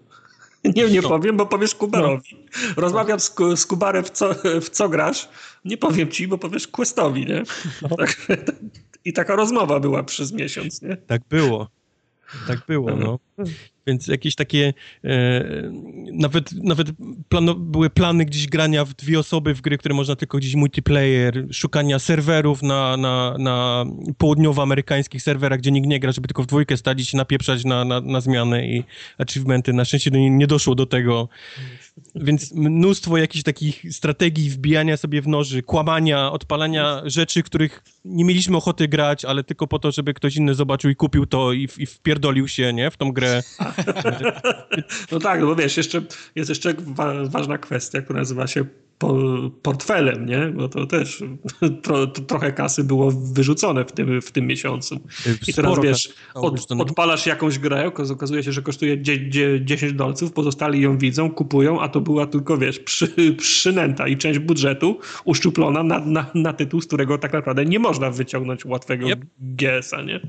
Nie, 0.75 0.89
nie 0.89 1.01
powiem, 1.01 1.37
bo 1.37 1.45
powiesz 1.45 1.75
Kubarowi. 1.75 2.47
No. 2.51 2.73
Rozmawiam 2.81 3.19
z, 3.19 3.35
z 3.55 3.65
Kubarem, 3.65 4.03
w 4.03 4.09
co, 4.09 4.35
w 4.61 4.69
co 4.69 4.89
grasz. 4.89 5.29
Nie 5.65 5.77
powiem 5.77 6.11
ci, 6.11 6.27
bo 6.27 6.37
powiesz 6.37 6.67
Questowi, 6.67 7.25
nie? 7.25 7.43
No. 7.81 7.89
Tak, 7.97 8.17
I 9.05 9.13
taka 9.13 9.35
rozmowa 9.35 9.79
była 9.79 10.03
przez 10.03 10.31
miesiąc, 10.33 10.81
nie? 10.81 10.97
Tak 10.97 11.21
było. 11.29 11.69
Tak 12.47 12.59
było, 12.67 12.95
no. 12.95 13.19
Więc 13.87 14.07
jakieś 14.07 14.35
takie, 14.35 14.73
e, 15.03 15.43
nawet, 16.13 16.51
nawet 16.51 16.87
plano, 17.29 17.55
były 17.55 17.89
plany 17.89 18.25
gdzieś 18.25 18.47
grania 18.47 18.85
w 18.85 18.93
dwie 18.93 19.19
osoby 19.19 19.53
w 19.53 19.61
gry, 19.61 19.77
które 19.77 19.95
można 19.95 20.15
tylko 20.15 20.37
gdzieś 20.37 20.55
multiplayer, 20.55 21.47
szukania 21.51 21.99
serwerów 21.99 22.61
na, 22.61 22.97
na, 22.97 23.35
na 23.39 23.85
południowoamerykańskich 24.17 25.21
serwerach, 25.21 25.59
gdzie 25.59 25.71
nikt 25.71 25.87
nie 25.87 25.99
gra, 25.99 26.11
żeby 26.11 26.27
tylko 26.27 26.43
w 26.43 26.45
dwójkę 26.45 26.77
stadzić 26.77 27.09
się 27.09 27.17
napieprzać 27.17 27.65
na, 27.65 27.85
na, 27.85 28.01
na 28.01 28.21
zmiany 28.21 28.67
i 28.67 28.83
achievementy. 29.17 29.73
Na 29.73 29.85
szczęście 29.85 30.11
nie, 30.11 30.29
nie 30.29 30.47
doszło 30.47 30.75
do 30.75 30.85
tego. 30.85 31.29
Więc 32.15 32.51
mnóstwo 32.51 33.17
jakichś 33.17 33.43
takich 33.43 33.83
strategii 33.91 34.49
wbijania 34.49 34.97
sobie 34.97 35.21
w 35.21 35.27
noży, 35.27 35.63
kłamania, 35.63 36.31
odpalania 36.31 37.01
rzeczy, 37.05 37.43
których 37.43 37.83
nie 38.05 38.25
mieliśmy 38.25 38.57
ochoty 38.57 38.87
grać, 38.87 39.25
ale 39.25 39.43
tylko 39.43 39.67
po 39.67 39.79
to, 39.79 39.91
żeby 39.91 40.13
ktoś 40.13 40.35
inny 40.35 40.55
zobaczył 40.55 40.91
i 40.91 40.95
kupił 40.95 41.25
to 41.25 41.53
i, 41.53 41.69
i 41.77 41.85
wpierdolił 41.85 42.47
się, 42.47 42.73
nie, 42.73 42.91
w 42.91 42.97
tą 42.97 43.11
grę. 43.11 43.43
No 45.11 45.19
tak, 45.19 45.39
no 45.39 45.45
bo 45.45 45.55
wiesz, 45.55 45.77
jeszcze, 45.77 46.01
jest 46.35 46.49
jeszcze 46.49 46.73
ważna 47.29 47.57
kwestia, 47.57 48.01
która 48.01 48.19
nazywa 48.19 48.47
się 48.47 48.65
portfelem, 49.61 50.25
nie? 50.25 50.53
Bo 50.55 50.69
to 50.69 50.87
też 50.87 51.23
tro, 51.83 52.07
to 52.07 52.21
trochę 52.21 52.51
kasy 52.51 52.83
było 52.83 53.11
wyrzucone 53.11 53.85
w 53.85 53.91
tym, 53.91 54.21
w 54.21 54.31
tym 54.31 54.47
miesiącu. 54.47 54.99
I 55.47 55.53
teraz 55.53 55.79
wiesz, 55.79 56.09
od, 56.33 56.71
odpalasz 56.71 57.25
jakąś 57.25 57.59
grę, 57.59 57.91
okazuje 58.11 58.43
się, 58.43 58.51
że 58.51 58.61
kosztuje 58.61 59.01
10 59.61 59.93
dolców, 59.93 60.31
pozostali 60.31 60.81
ją 60.81 60.97
widzą, 60.97 61.31
kupują, 61.31 61.81
a 61.81 61.89
to 61.89 62.01
była 62.01 62.27
tylko, 62.27 62.57
wiesz, 62.57 62.79
przy, 62.79 63.33
przynęta 63.37 64.07
i 64.07 64.17
część 64.17 64.39
budżetu 64.39 64.99
uszczuplona 65.25 65.83
na, 65.83 65.99
na, 65.99 66.25
na 66.33 66.53
tytuł, 66.53 66.81
z 66.81 66.87
którego 66.87 67.17
tak 67.17 67.33
naprawdę 67.33 67.65
nie 67.65 67.79
można 67.79 68.11
wyciągnąć 68.11 68.65
łatwego 68.65 69.07
yep. 69.07 69.25
GS-a, 69.39 70.01
nie? 70.01 70.19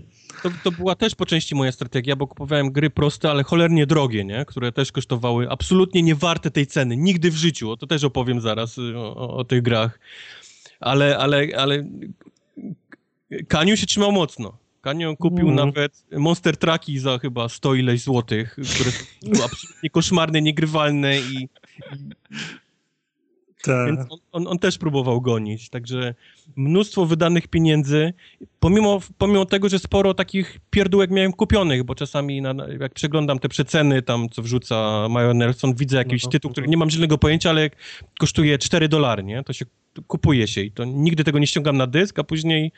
To, 0.44 0.50
to 0.64 0.72
była 0.72 0.94
też 0.94 1.14
po 1.14 1.26
części 1.26 1.54
moja 1.54 1.72
strategia, 1.72 2.16
bo 2.16 2.26
kupowałem 2.26 2.72
gry 2.72 2.90
proste, 2.90 3.30
ale 3.30 3.44
cholernie 3.44 3.86
drogie, 3.86 4.24
nie? 4.24 4.44
Które 4.44 4.72
też 4.72 4.92
kosztowały 4.92 5.50
absolutnie 5.50 6.02
niewarte 6.02 6.50
tej 6.50 6.66
ceny. 6.66 6.96
Nigdy 6.96 7.30
w 7.30 7.36
życiu, 7.36 7.70
o 7.70 7.76
to 7.76 7.86
też 7.86 8.04
opowiem 8.04 8.40
zaraz 8.40 8.78
y, 8.78 8.98
o, 8.98 9.36
o 9.36 9.44
tych 9.44 9.62
grach. 9.62 9.98
Ale, 10.80 11.18
ale, 11.18 11.48
ale 11.56 11.84
Kaniu 13.48 13.76
się 13.76 13.86
trzymał 13.86 14.12
mocno. 14.12 14.58
Kaniu 14.80 15.16
kupił 15.16 15.48
mm. 15.48 15.54
nawet 15.54 16.04
Monster 16.12 16.56
Trucki 16.56 16.98
za 16.98 17.18
chyba 17.18 17.48
100 17.48 17.74
ileś 17.74 18.02
złotych, 18.02 18.56
które 18.74 18.90
były 19.22 19.44
absolutnie 19.44 19.90
koszmarne, 19.90 20.42
niegrywalne 20.42 21.18
i. 21.18 21.48
Więc 23.66 24.00
on, 24.10 24.18
on, 24.32 24.46
on, 24.46 24.58
też 24.58 24.78
próbował 24.78 25.20
gonić, 25.20 25.68
także 25.68 26.14
mnóstwo 26.56 27.06
wydanych 27.06 27.48
pieniędzy, 27.48 28.12
pomimo, 28.60 29.00
pomimo 29.18 29.44
tego, 29.44 29.68
że 29.68 29.78
sporo 29.78 30.14
takich 30.14 30.58
pierdółek 30.70 31.10
miałem 31.10 31.32
kupionych, 31.32 31.84
bo 31.84 31.94
czasami 31.94 32.42
na, 32.42 32.54
jak 32.80 32.94
przeglądam 32.94 33.38
te 33.38 33.48
przeceny 33.48 34.02
tam, 34.02 34.28
co 34.28 34.42
wrzuca 34.42 35.06
Majo 35.10 35.34
Nelson, 35.34 35.74
widzę 35.74 35.96
jakiś 35.96 36.24
no, 36.24 36.30
tytuł, 36.30 36.50
który 36.50 36.68
nie 36.68 36.76
mam 36.76 36.90
żadnego 36.90 37.18
pojęcia, 37.18 37.50
ale 37.50 37.70
kosztuje 38.18 38.58
4 38.58 38.88
dolary, 38.88 39.22
nie? 39.22 39.42
To 39.42 39.52
się 39.52 39.64
kupuje 40.06 40.48
się 40.48 40.60
i 40.60 40.72
to 40.72 40.84
nigdy 40.84 41.24
tego 41.24 41.38
nie 41.38 41.46
ściągam 41.46 41.76
na 41.76 41.86
dysk, 41.86 42.18
a 42.18 42.24
później 42.24 42.72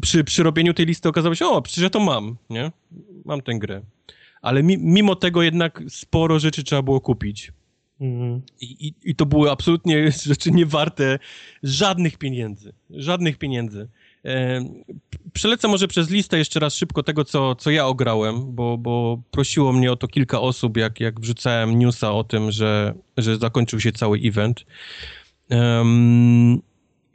przy, 0.00 0.24
przy 0.24 0.42
robieniu 0.42 0.74
tej 0.74 0.86
listy 0.86 1.08
okazało 1.08 1.34
się, 1.34 1.46
o, 1.46 1.62
przecież 1.62 1.82
ja 1.82 1.90
to 1.90 2.00
mam, 2.00 2.36
nie? 2.50 2.72
Mam 3.24 3.40
tę 3.40 3.58
grę. 3.58 3.82
Ale 4.42 4.62
mi, 4.62 4.78
mimo 4.78 5.16
tego 5.16 5.42
jednak 5.42 5.82
sporo 5.88 6.38
rzeczy 6.38 6.64
trzeba 6.64 6.82
było 6.82 7.00
kupić. 7.00 7.52
Mhm. 8.00 8.42
I, 8.60 8.86
i, 8.86 8.94
I, 9.10 9.14
to 9.14 9.26
były 9.26 9.50
absolutnie 9.50 10.12
rzeczy 10.26 10.50
niewarte 10.50 11.18
żadnych 11.62 12.18
pieniędzy. 12.18 12.72
Żadnych 12.90 13.38
pieniędzy. 13.38 13.88
E, 14.24 14.64
przelecę 15.32 15.68
może 15.68 15.88
przez 15.88 16.10
listę 16.10 16.38
jeszcze 16.38 16.60
raz 16.60 16.74
szybko 16.74 17.02
tego, 17.02 17.24
co, 17.24 17.54
co 17.54 17.70
ja 17.70 17.86
ograłem, 17.86 18.54
bo, 18.54 18.78
bo 18.78 19.22
prosiło 19.30 19.72
mnie 19.72 19.92
o 19.92 19.96
to 19.96 20.08
kilka 20.08 20.40
osób, 20.40 20.76
jak, 20.76 21.00
jak 21.00 21.20
wrzucałem 21.20 21.78
newsa 21.78 22.12
o 22.12 22.24
tym, 22.24 22.50
że, 22.50 22.94
że 23.16 23.36
zakończył 23.36 23.80
się 23.80 23.92
cały 23.92 24.18
event. 24.24 24.64
Um, 25.50 26.62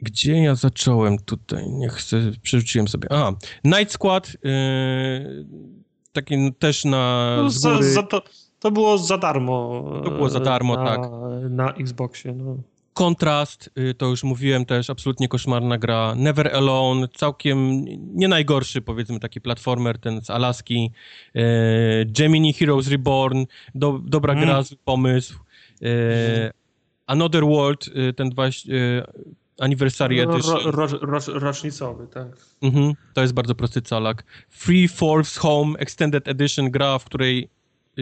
gdzie 0.02 0.32
ja 0.32 0.54
zacząłem 0.54 1.18
tutaj? 1.18 1.70
Nie 1.70 1.88
chcę, 1.88 2.32
przerzuciłem 2.42 2.88
sobie. 2.88 3.12
A, 3.12 3.32
Night 3.64 3.92
Squad, 3.92 4.36
yy, 4.42 5.46
taki 6.12 6.52
też 6.58 6.84
na. 6.84 7.34
No, 7.36 7.50
za, 7.50 7.82
za 7.82 8.02
to 8.02 8.22
to 8.60 8.70
było 8.70 8.98
za 8.98 9.18
darmo. 9.18 9.84
To 10.04 10.10
było 10.10 10.28
za 10.28 10.40
darmo, 10.40 10.76
na, 10.76 10.84
tak. 10.84 11.00
Na 11.50 11.72
Xboxie, 11.72 12.32
no. 12.32 12.56
Kontrast, 12.94 13.70
y, 13.78 13.94
to 13.94 14.06
już 14.06 14.24
mówiłem 14.24 14.64
też, 14.64 14.90
absolutnie 14.90 15.28
koszmarna 15.28 15.78
gra. 15.78 16.14
Never 16.16 16.56
Alone, 16.56 17.08
całkiem 17.08 17.84
nie 18.14 18.28
najgorszy, 18.28 18.82
powiedzmy, 18.82 19.20
taki 19.20 19.40
platformer, 19.40 19.98
ten 19.98 20.20
z 20.24 20.30
Alaski. 20.30 20.92
E, 21.34 21.40
Gemini 22.06 22.52
Heroes 22.52 22.88
Reborn, 22.88 23.44
do, 23.74 24.00
dobra 24.04 24.32
mm. 24.32 24.44
gra, 24.44 24.62
pomysł. 24.84 25.38
E, 25.82 26.50
Another 27.06 27.44
World, 27.44 27.90
ten 28.16 28.30
dwa, 28.30 28.48
Anniversary 29.60 30.22
Edition. 30.22 30.60
Ro, 30.64 30.70
ro, 30.70 30.98
ro, 31.00 31.18
rocznicowy, 31.28 32.06
tak. 32.06 32.26
Mhm, 32.62 32.94
to 33.14 33.20
jest 33.20 33.32
bardzo 33.34 33.54
prosty 33.54 33.82
calak. 33.82 34.24
Free 34.48 34.88
Force 34.88 35.40
Home 35.40 35.78
Extended 35.78 36.28
Edition, 36.28 36.70
gra, 36.70 36.98
w 36.98 37.04
której 37.04 37.48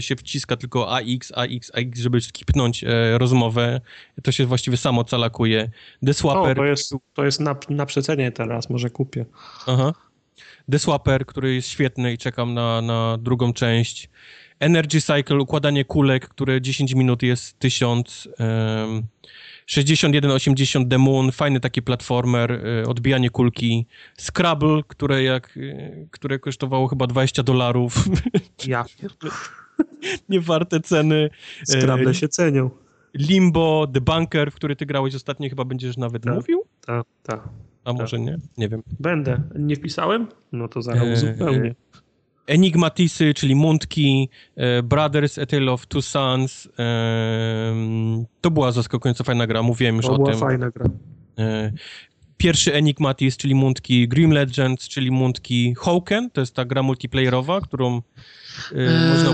się 0.02 0.16
wciska 0.16 0.56
tylko 0.56 0.96
AX, 0.96 1.32
AX, 1.34 1.70
AX, 1.74 1.98
żeby 1.98 2.20
skipnąć 2.20 2.84
e, 2.84 3.18
rozmowę. 3.18 3.80
To 4.22 4.32
się 4.32 4.46
właściwie 4.46 4.76
samo 4.76 5.04
calakuje. 5.04 5.70
The 6.06 6.14
Swapper... 6.14 6.52
O, 6.52 6.54
to 6.54 6.64
jest, 6.64 6.94
to 7.14 7.24
jest 7.24 7.40
na, 7.40 7.56
na 7.68 7.86
przecenie 7.86 8.32
teraz, 8.32 8.70
może 8.70 8.90
kupię. 8.90 9.26
Aha. 9.66 9.92
The 10.70 10.78
Swapper, 10.78 11.26
który 11.26 11.54
jest 11.54 11.68
świetny 11.68 12.12
i 12.12 12.18
czekam 12.18 12.54
na, 12.54 12.82
na 12.82 13.18
drugą 13.20 13.52
część. 13.52 14.10
Energy 14.60 15.00
Cycle, 15.00 15.36
układanie 15.36 15.84
kulek, 15.84 16.28
które 16.28 16.60
10 16.60 16.94
minut 16.94 17.22
jest 17.22 17.58
1000. 17.58 18.28
Um, 18.38 19.06
6180 19.66 20.88
The 20.90 20.98
Moon, 20.98 21.32
fajny 21.32 21.60
taki 21.60 21.82
platformer, 21.82 22.52
y, 22.52 22.88
odbijanie 22.88 23.30
kulki. 23.30 23.86
Scrabble, 24.16 24.82
które, 24.88 25.22
jak, 25.22 25.56
y, 25.56 26.08
które 26.10 26.38
kosztowało 26.38 26.88
chyba 26.88 27.06
20 27.06 27.42
dolarów. 27.42 27.94
Ja 28.66 28.84
Nie 30.28 30.40
warte 30.40 30.80
ceny. 30.80 31.30
Scrabble 31.64 32.14
się 32.14 32.28
cenią. 32.28 32.70
Limbo, 33.14 33.86
The 33.94 34.00
Bunker, 34.00 34.50
w 34.50 34.54
który 34.54 34.76
ty 34.76 34.86
grałeś 34.86 35.14
ostatnio, 35.14 35.48
chyba 35.48 35.64
będziesz 35.64 35.96
nawet 35.96 36.22
tak, 36.22 36.34
mówił? 36.34 36.62
Tak, 36.86 37.06
tak. 37.22 37.48
A 37.84 37.92
może 37.92 38.16
ta. 38.16 38.22
nie? 38.22 38.38
Nie 38.58 38.68
wiem. 38.68 38.82
Będę. 39.00 39.42
Nie 39.58 39.76
wpisałem? 39.76 40.26
No 40.52 40.68
to 40.68 40.82
zaraz 40.82 41.02
e, 41.02 41.16
zupełnie. 41.16 41.74
Enigmatisy, 42.46 43.34
czyli 43.34 43.54
Mundki, 43.54 44.28
e, 44.56 44.82
Brothers, 44.82 45.38
A 45.38 45.46
Tale 45.46 45.72
of 45.72 45.86
Two 45.86 46.02
Sons. 46.02 46.68
E, 46.78 47.74
to 48.40 48.50
była 48.50 48.72
zaskakująco 48.72 49.24
fajna 49.24 49.46
gra, 49.46 49.62
mówiłem 49.62 49.96
już 49.96 50.06
to 50.06 50.12
o 50.12 50.16
była 50.16 50.30
tym. 50.30 50.40
fajna 50.40 50.70
gra. 50.70 50.86
Pierwszy 52.38 52.74
Enigmatis, 52.74 53.36
czyli 53.36 53.54
Mundki, 53.54 54.08
Grim 54.08 54.32
Legends, 54.32 54.88
czyli 54.88 55.10
Mundki, 55.10 55.74
Hoken, 55.74 56.30
to 56.30 56.40
jest 56.40 56.54
ta 56.54 56.64
gra 56.64 56.82
multiplayerowa, 56.82 57.60
którą 57.60 57.94
eee, 57.94 58.88
można... 59.10 59.32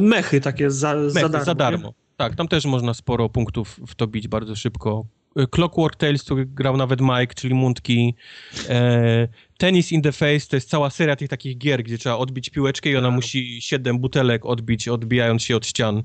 Mechy 0.00 0.40
takie 0.40 0.70
za, 0.70 0.94
Mechy, 0.94 1.12
za 1.12 1.28
darmo. 1.28 1.44
Za 1.44 1.54
darmo. 1.54 1.94
Tak, 2.16 2.34
tam 2.34 2.48
też 2.48 2.64
można 2.64 2.94
sporo 2.94 3.28
punktów 3.28 3.80
w 3.86 3.94
to 3.94 4.06
bić 4.06 4.28
bardzo 4.28 4.56
szybko. 4.56 5.06
Clockwork 5.50 5.96
Tales, 5.96 6.22
który 6.22 6.46
grał 6.46 6.76
nawet 6.76 7.00
Mike, 7.00 7.34
czyli 7.34 7.54
Mundki. 7.54 8.14
E, 8.68 9.28
Tennis 9.58 9.92
in 9.92 10.02
the 10.02 10.12
Face 10.12 10.46
to 10.50 10.56
jest 10.56 10.70
cała 10.70 10.90
seria 10.90 11.16
tych 11.16 11.28
takich 11.28 11.58
gier, 11.58 11.82
gdzie 11.82 11.98
trzeba 11.98 12.16
odbić 12.16 12.50
piłeczkę 12.50 12.90
i 12.90 12.96
ona 12.96 13.10
musi 13.10 13.62
siedem 13.62 13.98
butelek 13.98 14.46
odbić, 14.46 14.88
odbijając 14.88 15.42
się 15.42 15.56
od 15.56 15.66
ścian. 15.66 16.02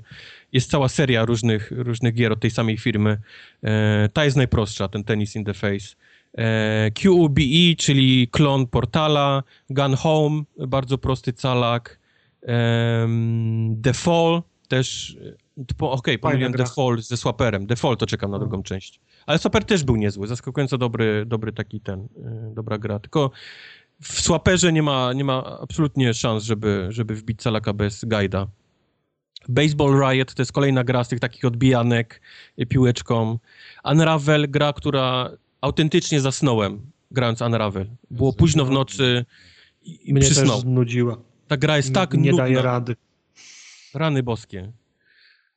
Jest 0.52 0.70
cała 0.70 0.88
seria 0.88 1.24
różnych, 1.24 1.70
różnych 1.70 2.14
gier 2.14 2.32
od 2.32 2.40
tej 2.40 2.50
samej 2.50 2.78
firmy. 2.78 3.20
E, 3.64 4.08
ta 4.12 4.24
jest 4.24 4.36
najprostsza, 4.36 4.88
ten 4.88 5.04
Tennis 5.04 5.36
in 5.36 5.44
the 5.44 5.54
Face. 5.54 5.96
E, 6.38 6.90
QUBE, 6.90 7.76
czyli 7.78 8.28
klon 8.28 8.66
Portala. 8.66 9.42
Gun 9.70 9.94
Home, 9.94 10.42
bardzo 10.68 10.98
prosty 10.98 11.32
calak. 11.32 11.98
E, 12.42 13.08
The 13.82 13.92
Fall, 13.92 14.42
też... 14.68 15.16
Okej, 15.56 15.90
okay, 15.90 16.18
pomyliłem 16.18 16.52
The 16.52 16.66
Fall 16.66 17.02
ze 17.02 17.16
Swaperem. 17.16 17.66
The 17.66 17.76
Fall 17.76 17.96
to 17.96 18.06
czekam 18.06 18.30
na 18.30 18.38
drugą 18.38 18.62
część. 18.62 19.00
Ale 19.26 19.38
Swapper 19.38 19.64
też 19.64 19.84
był 19.84 19.96
niezły, 19.96 20.26
zaskakująco 20.26 20.78
dobry, 20.78 21.24
dobry 21.26 21.52
taki 21.52 21.80
ten, 21.80 22.08
dobra 22.54 22.78
gra. 22.78 22.98
Tylko 22.98 23.30
w 24.02 24.20
Swaperze 24.20 24.72
nie 24.72 24.82
ma, 24.82 25.12
nie 25.12 25.24
ma 25.24 25.58
absolutnie 25.60 26.14
szans, 26.14 26.44
żeby, 26.44 26.86
żeby 26.90 27.14
wbić 27.14 27.42
Calaka 27.42 27.72
bez 27.72 28.04
guida. 28.04 28.46
Baseball 29.48 30.00
Riot 30.00 30.34
to 30.34 30.42
jest 30.42 30.52
kolejna 30.52 30.84
gra 30.84 31.04
z 31.04 31.08
tych 31.08 31.20
takich 31.20 31.44
odbijanek 31.44 32.20
piłeczką. 32.68 33.38
Unravel, 33.84 34.50
gra, 34.50 34.72
która 34.72 35.30
autentycznie 35.62 36.20
zasnąłem 36.20 36.80
grając 37.10 37.40
Unravel. 37.40 37.86
Było 38.10 38.32
późno 38.32 38.64
w 38.64 38.70
nocy 38.70 39.24
i, 39.82 40.08
i 40.10 40.12
Mnie 40.12 40.22
przysnął. 40.22 40.46
też 40.56 40.60
znudziła. 40.60 41.16
Ta 41.48 41.56
gra 41.56 41.76
jest 41.76 41.94
tak 41.94 42.14
Nie, 42.14 42.20
nie 42.20 42.30
nudna. 42.30 42.44
daje 42.44 42.62
rady. 42.62 42.96
Rany 43.94 44.22
boskie. 44.22 44.72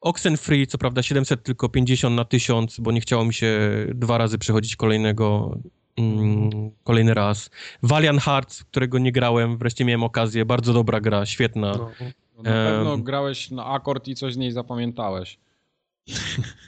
Oxenfree, 0.01 0.67
co 0.67 0.77
prawda 0.77 1.03
700, 1.03 1.43
tylko 1.43 1.69
50 1.69 2.15
na 2.15 2.25
1000, 2.25 2.79
bo 2.79 2.91
nie 2.91 3.01
chciało 3.01 3.25
mi 3.25 3.33
się 3.33 3.59
dwa 3.95 4.17
razy 4.17 4.37
przechodzić 4.37 4.75
kolejnego, 4.75 5.57
mm, 5.97 6.49
kolejny 6.83 7.13
raz. 7.13 7.49
Valiant 7.83 8.21
Hearts, 8.21 8.63
którego 8.63 8.99
nie 8.99 9.11
grałem, 9.11 9.57
wreszcie 9.57 9.85
miałem 9.85 10.03
okazję, 10.03 10.45
bardzo 10.45 10.73
dobra 10.73 11.01
gra, 11.01 11.25
świetna. 11.25 11.71
No. 11.77 11.91
No 12.37 12.43
na 12.43 12.51
pewno 12.51 12.91
um, 12.91 13.03
grałeś 13.03 13.51
na 13.51 13.65
akord 13.65 14.07
i 14.07 14.15
coś 14.15 14.33
z 14.33 14.37
niej 14.37 14.51
zapamiętałeś. 14.51 15.37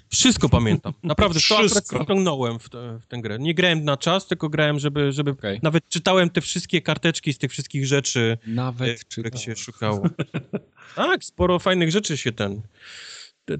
Wszystko 0.10 0.50
pamiętam. 0.50 0.94
Naprawdę, 1.04 1.40
to 1.50 1.56
akurat 1.56 2.06
wciągnąłem 2.06 2.60
w, 2.60 2.70
te, 2.70 3.00
w 3.00 3.08
tę 3.08 3.22
grę. 3.22 3.40
Nie 3.40 3.54
grałem 3.54 3.84
na 3.84 3.98
czas, 3.98 4.28
tylko 4.28 4.50
grałem, 4.50 4.80
żeby... 4.80 5.12
żeby 5.12 5.32
okay. 5.32 5.60
Nawet 5.64 5.90
czytałem 5.90 6.30
te 6.30 6.42
wszystkie 6.42 6.82
karteczki 6.82 7.34
z 7.34 7.38
tych 7.38 7.52
wszystkich 7.52 7.86
rzeczy, 7.86 8.38
nawet 8.48 9.06
których 9.06 9.40
się 9.40 9.56
szukało. 9.56 10.10
tak, 10.96 11.24
sporo 11.24 11.60
fajnych 11.60 11.92
rzeczy 11.92 12.18
się 12.18 12.32
ten 12.32 12.62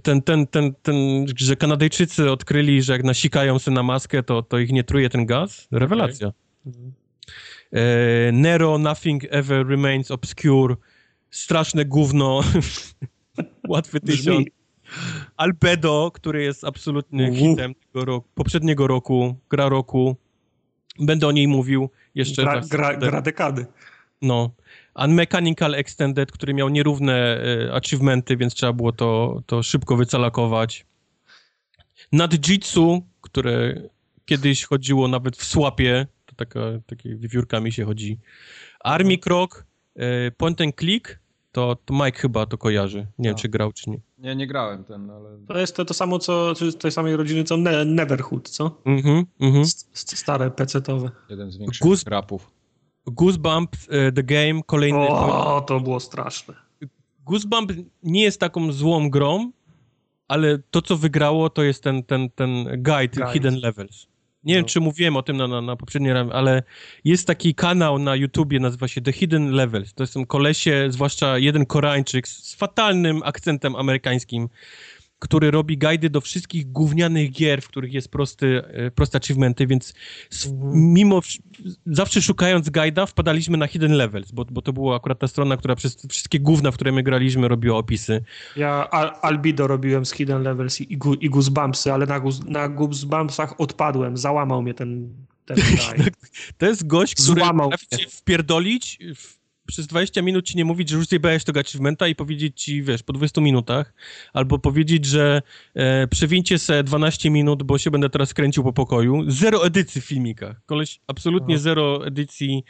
ten, 0.04 0.22
ten, 0.22 0.48
ten, 0.48 0.74
ten, 0.82 1.26
że 1.38 1.56
Kanadyjczycy 1.56 2.32
odkryli, 2.32 2.82
że 2.82 2.94
jak 2.94 3.04
nasikają 3.04 3.60
sobie 3.60 3.76
na 3.76 3.84
maskę, 3.84 4.24
to, 4.24 4.44
to 4.44 4.60
ich 4.60 4.72
nie 4.72 4.84
truje 4.84 5.10
ten 5.10 5.26
gaz. 5.26 5.68
Rewelacja. 5.72 6.32
Okay. 6.66 6.92
E, 7.72 8.32
Nero, 8.32 8.78
Nothing 8.78 9.24
Ever 9.30 9.68
Remains 9.68 10.12
Obscure, 10.12 10.76
straszne 11.32 11.86
gówno, 11.86 12.42
łatwy 13.70 14.00
tysiąc. 14.00 14.48
Albedo, 15.38 16.12
który 16.14 16.44
jest 16.44 16.64
absolutnym 16.64 17.36
hitem 17.36 17.76
tego 17.76 18.06
roku, 18.06 18.28
poprzedniego 18.36 18.88
roku, 18.88 19.36
gra 19.50 19.70
roku. 19.70 20.16
Będę 21.00 21.28
o 21.28 21.32
niej 21.32 21.48
mówił 21.48 21.90
jeszcze. 22.16 22.42
Gra, 22.42 22.62
gra, 22.62 22.98
gra 22.98 23.22
dekady. 23.22 23.66
No. 24.22 24.52
Unmechanical 24.96 25.76
Extended, 25.76 26.32
który 26.32 26.54
miał 26.54 26.70
nierówne 26.70 27.44
y, 27.68 27.74
achievementy, 27.74 28.38
więc 28.38 28.54
trzeba 28.54 28.74
było 28.74 28.92
to, 28.92 29.42
to 29.46 29.64
szybko 29.64 29.96
wycalakować. 29.96 30.86
Nadjitsu, 32.12 33.04
które 33.22 33.82
kiedyś 34.26 34.64
chodziło 34.64 35.08
nawet 35.08 35.38
w 35.38 35.44
słapie, 35.44 36.08
to 36.26 36.36
taka, 36.36 36.60
takie 36.86 37.16
wiewiórkami 37.16 37.72
się 37.72 37.86
chodzi. 37.86 38.20
Army 38.80 39.18
Croc, 39.18 39.52
y, 39.58 40.32
Point 40.38 40.62
and 40.62 40.76
Click, 40.76 41.20
to, 41.58 41.76
to 41.86 41.94
Mike 41.94 42.20
chyba 42.20 42.46
to 42.46 42.58
kojarzy. 42.58 42.98
Nie 42.98 43.06
no. 43.18 43.24
wiem, 43.24 43.36
czy 43.36 43.50
grał, 43.50 43.74
czy 43.74 43.90
nie. 43.90 44.00
Nie, 44.18 44.36
nie 44.36 44.48
grałem 44.48 44.84
ten, 44.84 45.10
ale... 45.10 45.38
To 45.48 45.58
jest 45.58 45.76
to, 45.76 45.86
to 45.86 45.94
samo, 45.94 46.20
co 46.20 46.56
z 46.56 46.78
tej 46.78 46.92
samej 46.92 47.16
rodziny, 47.16 47.44
co 47.44 47.58
ne 47.58 47.86
Neverhood, 47.86 48.50
co? 48.50 48.82
Mhm, 48.86 49.26
mhm. 49.40 49.66
Stare 49.94 50.52
pecetowe. 50.52 51.12
Jeden 51.30 51.52
z 51.52 51.58
większych 51.58 51.88
Goose... 51.88 52.10
rapów. 52.10 52.52
Goosebump 53.08 53.76
uh, 53.76 54.16
The 54.16 54.24
Game, 54.24 54.64
kolejny... 54.66 55.08
O, 55.08 55.62
to 55.68 55.80
było 55.80 56.00
straszne. 56.00 56.54
Goosebump 57.26 57.72
nie 58.04 58.24
jest 58.24 58.40
taką 58.40 58.72
złą 58.72 59.10
grą, 59.10 59.52
ale 60.28 60.60
to, 60.72 60.82
co 60.82 60.98
wygrało, 60.98 61.50
to 61.50 61.64
jest 61.64 61.84
ten, 61.84 62.04
ten, 62.04 62.30
ten 62.30 62.64
guide, 62.64 63.08
guide. 63.08 63.34
Hidden 63.34 63.60
Levels. 63.60 64.08
Nie 64.48 64.54
no. 64.54 64.58
wiem, 64.58 64.66
czy 64.66 64.80
mówiłem 64.80 65.18
o 65.18 65.24
tym 65.24 65.38
na, 65.38 65.48
na, 65.48 65.62
na 65.62 65.76
poprzedniej 65.76 66.14
ramie, 66.14 66.34
ale 66.34 66.64
jest 67.04 67.28
taki 67.28 67.56
kanał 67.56 68.00
na 68.00 68.16
YouTubie, 68.16 68.60
nazywa 68.60 68.88
się 68.88 69.02
The 69.02 69.12
Hidden 69.12 69.52
Levels. 69.52 69.94
To 69.94 70.08
są 70.08 70.26
kolesie, 70.26 70.88
zwłaszcza 70.90 71.38
jeden 71.38 71.66
Koreańczyk 71.66 72.28
z 72.28 72.56
fatalnym 72.56 73.22
akcentem 73.24 73.76
amerykańskim, 73.76 74.50
który 75.20 75.52
robi 75.52 75.78
guidy 75.78 76.10
do 76.10 76.22
wszystkich 76.22 76.72
gównianych 76.72 77.32
gier, 77.32 77.62
w 77.62 77.68
których 77.68 77.94
jest 77.94 78.12
prosty, 78.12 78.64
e, 78.66 78.92
proste 78.92 79.18
achievementy, 79.18 79.68
więc 79.68 79.94
mhm. 80.46 80.94
mimo, 80.94 81.22
zawsze 81.86 82.22
szukając 82.22 82.70
guida 82.70 83.06
wpadaliśmy 83.06 83.58
na 83.58 83.68
Hidden 83.68 83.92
Levels, 83.92 84.32
bo, 84.32 84.46
bo 84.46 84.62
to 84.62 84.74
była 84.74 84.96
akurat 84.96 85.20
ta 85.20 85.28
strona, 85.28 85.58
która 85.58 85.76
przez 85.76 86.08
wszystkie 86.10 86.40
gówna, 86.40 86.72
w 86.72 86.76
które 86.76 86.92
my 86.92 87.04
graliśmy, 87.04 87.48
robiła 87.48 87.78
opisy. 87.78 88.24
Ja 88.56 88.90
Al 88.90 89.12
Albido 89.22 89.68
robiłem 89.68 90.06
z 90.06 90.12
Hidden 90.12 90.44
Levels 90.44 90.82
i, 90.82 90.98
i 91.22 91.30
Goosebumpsy, 91.30 91.94
ale 91.94 92.06
na, 92.06 92.22
na 92.46 92.70
Goosebumpsach 92.70 93.60
odpadłem, 93.60 94.18
załamał 94.18 94.62
mnie 94.62 94.74
ten, 94.74 95.14
To 96.58 96.66
jest 96.66 96.88
gość, 96.88 97.16
który 97.16 97.42
Złamał. 97.42 97.70
potrafi 97.70 98.06
wpierdolić 98.10 99.00
w 99.16 99.37
przez 99.68 99.88
20 99.88 100.22
minut 100.22 100.46
ci 100.46 100.58
nie 100.58 100.66
mówić, 100.66 100.90
że 100.90 100.98
już 100.98 101.08
zjebałeś 101.08 101.44
tego 101.44 101.60
achievementa 101.60 102.08
i 102.08 102.16
powiedzieć 102.16 102.64
ci, 102.64 102.84
wiesz, 102.84 103.04
po 103.04 103.14
20 103.14 103.42
minutach, 103.42 103.94
albo 104.34 104.60
powiedzieć, 104.60 105.06
że 105.06 105.42
e, 105.76 106.08
przewincie 106.08 106.60
se 106.60 106.84
12 106.84 107.30
minut, 107.30 107.64
bo 107.64 107.78
się 107.78 107.92
będę 107.92 108.10
teraz 108.10 108.34
kręcił 108.34 108.64
po 108.64 108.74
pokoju. 108.74 109.24
Zero 109.28 109.66
edycji 109.66 110.02
w 110.02 110.06
filmikach. 110.06 110.62
Koleś 110.66 111.00
absolutnie 111.08 111.56
Aha. 111.56 111.64
zero 111.64 112.08
edycji 112.08 112.64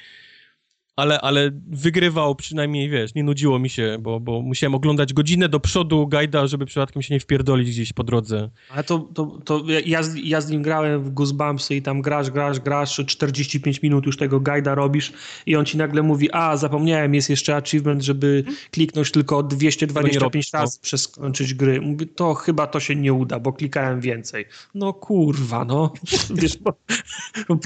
ale, 0.98 1.22
ale 1.22 1.52
wygrywał 1.68 2.36
przynajmniej, 2.36 2.90
wiesz, 2.90 3.16
nie 3.16 3.24
nudziło 3.24 3.60
mi 3.60 3.70
się, 3.70 3.98
bo, 4.00 4.20
bo 4.20 4.42
musiałem 4.42 4.76
oglądać 4.76 5.14
godzinę 5.14 5.50
do 5.50 5.60
przodu 5.60 6.08
gajda, 6.08 6.48
żeby 6.48 6.66
przypadkiem 6.66 7.02
się 7.02 7.14
nie 7.14 7.20
wpierdolić 7.20 7.70
gdzieś 7.70 7.94
po 7.94 8.04
drodze. 8.04 8.50
Ale 8.70 8.84
to, 8.84 9.00
to, 9.00 9.26
to 9.46 9.64
ja, 9.86 10.04
z, 10.04 10.16
ja 10.16 10.42
z 10.42 10.50
nim 10.50 10.62
grałem 10.62 11.04
w 11.04 11.10
Goosebumpsy 11.10 11.76
i 11.76 11.82
tam 11.82 12.02
grasz, 12.02 12.32
grasz, 12.32 12.60
grasz, 12.60 13.02
45 13.08 13.82
minut 13.82 14.06
już 14.06 14.18
tego 14.18 14.40
gajda 14.40 14.76
robisz 14.76 15.14
i 15.46 15.56
on 15.56 15.66
ci 15.66 15.78
nagle 15.78 16.04
mówi, 16.04 16.32
a 16.32 16.58
zapomniałem, 16.58 17.16
jest 17.16 17.30
jeszcze 17.30 17.56
achievement, 17.56 18.02
żeby 18.02 18.44
kliknąć 18.72 19.12
tylko 19.12 19.44
225 19.44 20.54
razy 20.54 20.78
no. 20.78 20.82
przez 20.82 21.02
skończyć 21.02 21.54
gry. 21.54 21.82
Mówię, 21.82 22.06
to 22.06 22.34
chyba 22.34 22.68
to 22.68 22.80
się 22.80 22.96
nie 22.96 23.14
uda, 23.14 23.40
bo 23.40 23.54
klikałem 23.54 24.02
więcej. 24.02 24.46
No 24.76 24.94
kurwa, 24.94 25.66
no. 25.66 25.94
Wiesz, 26.36 26.58
bo, 26.58 26.74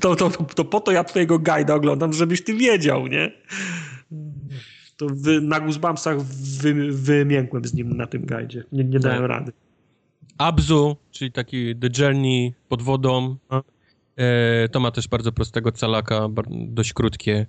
to, 0.02 0.16
to, 0.16 0.30
to 0.30 0.66
po 0.66 0.80
to 0.80 0.92
ja 0.92 1.04
twojego 1.04 1.40
gajda 1.40 1.76
oglądam, 1.76 2.14
żebyś 2.14 2.44
ty 2.44 2.54
wiedział, 2.54 3.08
nie? 3.08 3.21
Nie? 3.22 3.32
To 4.98 5.08
wy, 5.10 5.42
na 5.42 5.60
Goosebumpsach 5.60 6.22
wy, 6.22 6.92
wymiękłem 6.92 7.66
z 7.66 7.74
nim 7.74 7.98
na 7.98 8.08
tym 8.08 8.26
gajdzie. 8.26 8.64
Nie, 8.72 8.84
nie 8.84 9.00
dałem 9.00 9.26
rady. 9.26 9.52
Abzu, 10.38 10.98
czyli 11.12 11.32
taki 11.32 11.76
The 11.76 11.90
Journey 11.98 12.54
pod 12.70 12.82
wodą. 12.82 13.38
E, 14.18 14.70
to 14.70 14.80
ma 14.80 14.92
też 14.92 15.08
bardzo 15.08 15.32
prostego 15.32 15.72
calaka, 15.72 16.30
dość 16.50 16.94
krótkie. 16.94 17.46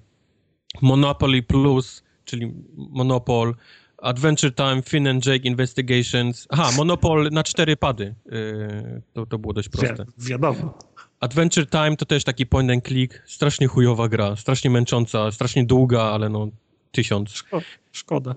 Monopoly 0.82 1.42
Plus, 1.42 2.02
czyli 2.24 2.52
Monopol. 2.76 3.54
Adventure 3.98 4.54
Time, 4.54 4.82
Finn 4.82 5.06
and 5.06 5.26
Jake 5.26 5.48
Investigations. 5.48 6.46
Aha, 6.50 6.70
Monopol 6.76 7.30
na 7.32 7.42
cztery 7.42 7.76
pady. 7.76 8.14
E, 8.32 9.00
to, 9.12 9.26
to 9.26 9.38
było 9.38 9.52
dość 9.52 9.68
proste. 9.68 10.04
Wi 10.18 10.28
wiadomo. 10.28 10.78
Adventure 11.22 11.66
Time 11.66 11.96
to 11.96 12.06
też 12.06 12.24
taki 12.24 12.46
point 12.46 12.70
and 12.70 12.84
click, 12.84 13.22
strasznie 13.26 13.66
chujowa 13.66 14.08
gra, 14.08 14.36
strasznie 14.36 14.70
męcząca, 14.70 15.30
strasznie 15.30 15.64
długa, 15.64 16.02
ale 16.02 16.28
no 16.28 16.48
tysiąc. 16.92 17.30
Szkoda. 17.30 17.64
szkoda. 17.92 18.34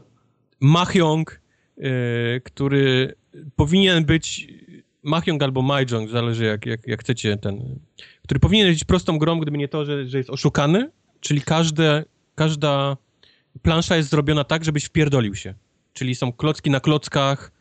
Mahjong, 0.60 1.41
yy, 1.78 2.41
który 2.44 3.16
powinien 3.56 4.06
być 4.06 4.48
Mahjong 5.03 5.44
albo 5.44 5.62
Mahjong, 5.62 6.10
zależy 6.10 6.45
jak, 6.45 6.66
jak, 6.66 6.88
jak 6.88 7.02
chcecie 7.02 7.38
ten, 7.38 7.80
który 8.24 8.40
powinien 8.40 8.68
być 8.68 8.84
prostą 8.84 9.18
grą, 9.18 9.40
gdyby 9.40 9.57
nie 9.57 9.68
to, 9.68 9.86
że, 9.86 10.07
że 10.07 10.18
jest 10.18 10.30
oszukany, 10.30 10.91
czyli 11.20 11.41
każde, 11.41 12.03
każda 12.36 12.98
plansza 13.62 13.98
jest 13.98 14.10
zrobiona 14.10 14.44
tak, 14.44 14.66
żebyś 14.66 14.84
wpierdolił 14.84 15.36
się. 15.36 15.53
Czyli 15.94 16.16
są 16.16 16.34
klocki 16.34 16.70
na 16.70 16.80
klockach, 16.80 17.52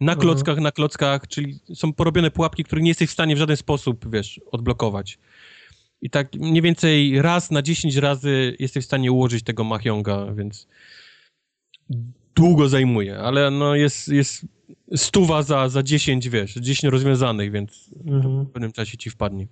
na 0.00 0.12
mhm. 0.12 0.20
klockach, 0.20 0.52
mhm. 0.52 0.64
na 0.64 0.72
klockach, 0.72 1.28
czyli 1.28 1.58
są 1.74 1.92
porobione 1.92 2.30
pułapki, 2.30 2.64
które 2.64 2.82
nie 2.82 2.90
jesteś 2.90 3.10
w 3.10 3.12
stanie 3.12 3.34
w 3.34 3.38
żaden 3.38 3.56
sposób, 3.56 4.10
wiesz, 4.10 4.40
odblokować. 4.50 5.18
I 6.02 6.10
tak 6.10 6.34
mniej 6.34 6.62
więcej 6.62 7.22
raz 7.22 7.50
na 7.50 7.62
10 7.62 7.96
razy 7.96 8.56
jesteś 8.58 8.84
w 8.84 8.86
stanie 8.86 9.12
ułożyć 9.12 9.44
tego 9.44 9.64
Mahjonga, 9.64 10.32
więc 10.34 10.66
długo 12.34 12.68
zajmuje, 12.68 13.18
ale 13.18 13.50
no 13.50 13.74
jest, 13.74 14.08
jest 14.08 14.46
stuwa 14.96 15.42
za, 15.42 15.68
za 15.68 15.82
10, 15.82 16.28
wiesz, 16.28 16.54
10 16.54 16.92
rozwiązanych, 16.92 17.52
więc 17.52 17.90
mhm. 18.06 18.44
w 18.44 18.50
pewnym 18.50 18.72
czasie 18.72 18.98
ci 18.98 19.10
wpadnie. 19.10 19.46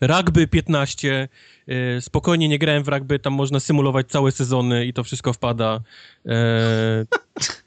Rugby 0.00 0.46
15, 0.46 1.28
y, 1.68 2.00
spokojnie 2.00 2.48
nie 2.48 2.58
grałem 2.58 2.82
w 2.82 2.88
rugby, 2.88 3.18
tam 3.18 3.32
można 3.32 3.60
symulować 3.60 4.06
całe 4.08 4.32
sezony 4.32 4.86
i 4.86 4.92
to 4.92 5.04
wszystko 5.04 5.32
wpada. 5.32 5.80
E, 6.26 7.06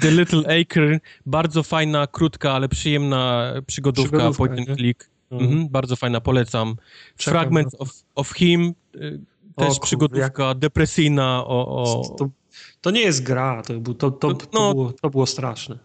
The 0.00 0.10
Little 0.10 0.60
Acre, 0.60 1.00
bardzo 1.26 1.62
fajna, 1.62 2.06
krótka, 2.06 2.52
ale 2.52 2.68
przyjemna 2.68 3.52
przygodówka, 3.66 4.18
przygodówka 4.18 4.38
point 4.38 4.68
and 4.68 4.78
click. 4.78 5.10
Mhm. 5.30 5.50
Mhm, 5.50 5.68
bardzo 5.68 5.96
fajna, 5.96 6.20
polecam. 6.20 6.76
Czekam 7.16 7.40
Fragment 7.40 7.74
of, 7.78 7.90
of 8.14 8.32
Him, 8.32 8.74
y, 8.94 9.20
też 9.56 9.76
o, 9.76 9.80
przygodówka, 9.80 10.48
jak... 10.48 10.58
depresyjna. 10.58 11.44
O, 11.46 11.82
o... 11.82 12.16
To, 12.18 12.28
to, 12.80 12.90
nie 12.90 13.00
jest 13.00 13.22
gra, 13.22 13.62
to, 13.62 13.94
to, 13.94 14.10
to, 14.10 14.34
to, 14.34 14.46
no, 14.52 14.74
było, 14.74 14.92
to 14.92 15.10
było 15.10 15.26
straszne. 15.26 15.78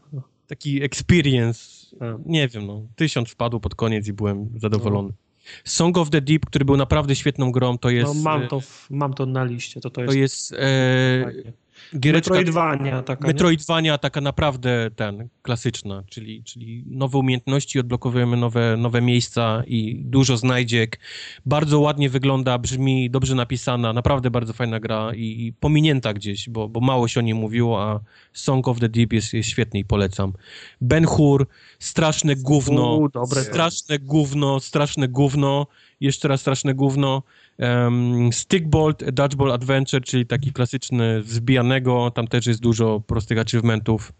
Taki 0.47 0.83
experience, 0.83 1.87
nie 2.25 2.47
wiem, 2.47 2.67
no, 2.67 2.81
tysiąc 2.95 3.29
wpadł 3.29 3.59
pod 3.59 3.75
koniec 3.75 4.07
i 4.07 4.13
byłem 4.13 4.49
zadowolony. 4.57 5.09
No. 5.09 5.15
Song 5.63 5.97
of 5.97 6.09
the 6.09 6.21
Deep, 6.21 6.45
który 6.45 6.65
był 6.65 6.77
naprawdę 6.77 7.15
świetną 7.15 7.51
grą, 7.51 7.77
to 7.77 7.89
jest... 7.89 8.15
No, 8.15 8.21
mam, 8.21 8.47
to, 8.47 8.59
mam 8.89 9.13
to 9.13 9.25
na 9.25 9.43
liście, 9.43 9.81
to, 9.81 9.89
to 9.89 10.01
jest... 10.01 10.13
To 10.13 10.17
jest 10.17 10.53
e, 10.53 11.53
Giereczka, 11.99 12.33
Metroidvania 12.33 13.01
taka, 13.01 13.27
Metroidvania 13.27 13.97
taka 13.97 14.21
naprawdę 14.21 14.91
ten, 14.95 15.29
klasyczna, 15.41 16.03
czyli, 16.09 16.43
czyli 16.43 16.83
nowe 16.87 17.17
umiejętności, 17.17 17.79
odblokowujemy 17.79 18.37
nowe, 18.37 18.77
nowe 18.77 19.01
miejsca 19.01 19.63
i 19.67 20.01
dużo 20.05 20.37
znajdziek. 20.37 20.99
Bardzo 21.45 21.79
ładnie 21.79 22.09
wygląda, 22.09 22.57
brzmi, 22.57 23.09
dobrze 23.09 23.35
napisana, 23.35 23.93
naprawdę 23.93 24.31
bardzo 24.31 24.53
fajna 24.53 24.79
gra 24.79 25.11
i, 25.15 25.45
i 25.45 25.53
pominięta 25.53 26.13
gdzieś, 26.13 26.49
bo, 26.49 26.69
bo 26.69 26.79
mało 26.79 27.07
się 27.07 27.19
o 27.19 27.23
niej 27.23 27.33
mówiło, 27.33 27.83
a 27.83 27.99
Song 28.33 28.67
of 28.67 28.79
the 28.79 28.89
Deep 28.89 29.13
jest, 29.13 29.33
jest 29.33 29.49
świetny 29.49 29.79
i 29.79 29.85
polecam. 29.85 30.33
Ben 30.81 31.05
Hur, 31.05 31.47
straszne 31.79 32.35
gówno, 32.35 32.95
U, 32.95 33.09
dobre 33.09 33.41
straszne 33.41 33.99
gówno, 33.99 34.59
straszne 34.59 35.07
gówno, 35.07 35.67
jeszcze 35.99 36.27
raz 36.27 36.41
straszne 36.41 36.73
gówno. 36.73 37.23
Um, 37.57 38.33
Stickbolt, 38.33 39.09
Dodgeball 39.09 39.51
Adventure, 39.51 40.03
czyli 40.03 40.25
taki 40.25 40.53
klasyczny 40.53 41.23
zbijanego, 41.23 42.11
tam 42.11 42.27
też 42.27 42.47
jest 42.47 42.61
dużo 42.61 42.99
prostych 42.99 43.39
achievementów. 43.39 44.13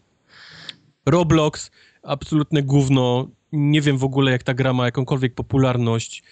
Roblox, 1.06 1.72
absolutne 2.04 2.64
gówno, 2.64 3.28
nie 3.52 3.82
wiem 3.82 3.98
w 3.98 4.04
ogóle 4.04 4.32
jak 4.32 4.44
ta 4.44 4.54
gra 4.54 4.74
ma 4.74 4.86
jakąkolwiek 4.86 5.34
popularność. 5.36 6.24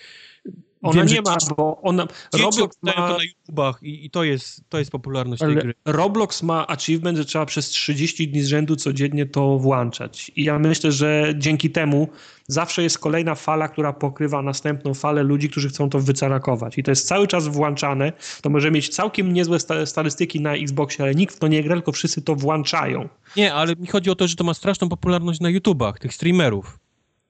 Ona 0.81 1.03
Wiem, 1.03 1.07
nie 1.07 1.21
ma, 1.21 1.37
bo 1.57 1.81
ona... 1.81 2.07
Roblox 2.33 2.77
ma... 2.81 2.91
to 2.91 3.17
na 3.17 3.23
YouTubach 3.23 3.83
i, 3.83 4.05
i, 4.05 4.09
to, 4.09 4.23
jest, 4.23 4.61
to 4.69 4.79
jest 4.79 4.91
popularność 4.91 5.41
tej 5.41 5.55
gry. 5.55 5.73
Roblox 5.85 6.43
ma 6.43 6.67
achievement, 6.67 7.17
że 7.17 7.25
trzeba 7.25 7.45
przez 7.45 7.69
30 7.69 8.27
dni 8.27 8.41
z 8.41 8.47
rzędu 8.47 8.75
codziennie 8.75 9.25
to 9.25 9.57
włączać. 9.57 10.31
I 10.35 10.43
ja 10.43 10.59
myślę, 10.59 10.91
że 10.91 11.33
dzięki 11.37 11.69
temu 11.69 12.07
zawsze 12.47 12.83
jest 12.83 12.99
kolejna 12.99 13.35
fala, 13.35 13.67
która 13.67 13.93
pokrywa 13.93 14.41
następną 14.41 14.93
falę 14.93 15.23
ludzi, 15.23 15.49
którzy 15.49 15.69
chcą 15.69 15.89
to 15.89 15.99
wycarakować. 15.99 16.77
I 16.77 16.83
to 16.83 16.91
jest 16.91 17.07
cały 17.07 17.27
czas 17.27 17.47
włączane. 17.47 18.13
To 18.41 18.49
może 18.49 18.71
mieć 18.71 18.89
całkiem 18.89 19.33
niezłe 19.33 19.57
statystyki 19.85 20.41
na 20.41 20.53
Xboxie, 20.53 21.03
ale 21.03 21.15
nikt 21.15 21.35
w 21.35 21.39
to 21.39 21.47
nie 21.47 21.63
gra, 21.63 21.75
tylko 21.75 21.91
wszyscy 21.91 22.21
to 22.21 22.35
włączają. 22.35 23.09
Nie, 23.37 23.53
ale 23.53 23.75
mi 23.75 23.87
chodzi 23.87 24.09
o 24.09 24.15
to, 24.15 24.27
że 24.27 24.35
to 24.35 24.43
ma 24.43 24.53
straszną 24.53 24.89
popularność 24.89 25.39
na 25.39 25.49
YouTubach, 25.49 25.99
tych 25.99 26.13
streamerów 26.13 26.80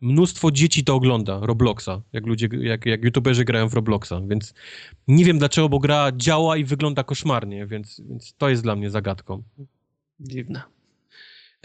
mnóstwo 0.02 0.52
dzieci 0.52 0.84
to 0.84 0.96
ogląda, 0.96 1.40
Robloxa, 1.42 2.02
jak 2.14 2.26
ludzie, 2.26 2.50
jak, 2.60 2.86
jak 2.86 3.04
youtuberzy 3.04 3.46
grają 3.46 3.70
w 3.70 3.74
Robloxa, 3.74 4.14
więc 4.28 4.54
nie 5.08 5.26
wiem 5.26 5.40
dlaczego, 5.40 5.70
bo 5.70 5.80
gra 5.80 6.12
działa 6.16 6.58
i 6.58 6.64
wygląda 6.64 7.04
koszmarnie, 7.04 7.68
więc, 7.68 8.02
więc 8.10 8.34
to 8.38 8.50
jest 8.50 8.64
dla 8.64 8.76
mnie 8.76 8.90
zagadką. 8.90 9.44
Dziwne. 10.20 10.62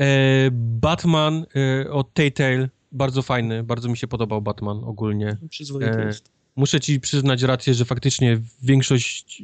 E, 0.00 0.06
Batman 0.52 1.46
e, 1.84 1.90
od 1.90 2.14
Telltale, 2.14 2.68
bardzo 2.92 3.22
fajny, 3.22 3.62
bardzo 3.62 3.88
mi 3.88 3.96
się 3.96 4.08
podobał 4.08 4.42
Batman 4.42 4.84
ogólnie. 4.84 5.36
Przyzwoity 5.50 5.98
e, 5.98 6.06
jest 6.06 6.35
muszę 6.56 6.80
ci 6.80 7.00
przyznać 7.00 7.42
rację, 7.42 7.74
że 7.74 7.84
faktycznie 7.84 8.40
większość... 8.62 9.42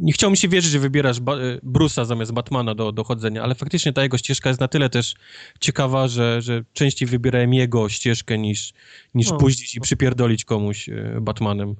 Nie 0.00 0.12
chciał 0.12 0.30
mi 0.30 0.36
się 0.36 0.48
wierzyć, 0.48 0.72
że 0.72 0.78
wybierasz 0.78 1.20
ba 1.20 1.36
Bruce'a 1.62 2.06
zamiast 2.06 2.32
Batmana 2.32 2.74
do, 2.74 2.92
do 2.92 3.04
chodzenia, 3.04 3.42
ale 3.42 3.54
faktycznie 3.54 3.92
ta 3.92 4.02
jego 4.02 4.18
ścieżka 4.18 4.50
jest 4.50 4.60
na 4.60 4.68
tyle 4.68 4.90
też 4.90 5.14
ciekawa, 5.60 6.08
że, 6.08 6.42
że 6.42 6.64
częściej 6.72 7.08
wybierałem 7.08 7.54
jego 7.54 7.88
ścieżkę 7.88 8.38
niż, 8.38 8.72
niż 9.14 9.30
no. 9.30 9.38
pójść 9.38 9.76
i 9.76 9.80
przypierdolić 9.80 10.44
komuś 10.44 10.88
e, 10.88 11.18
Batmanem. 11.20 11.74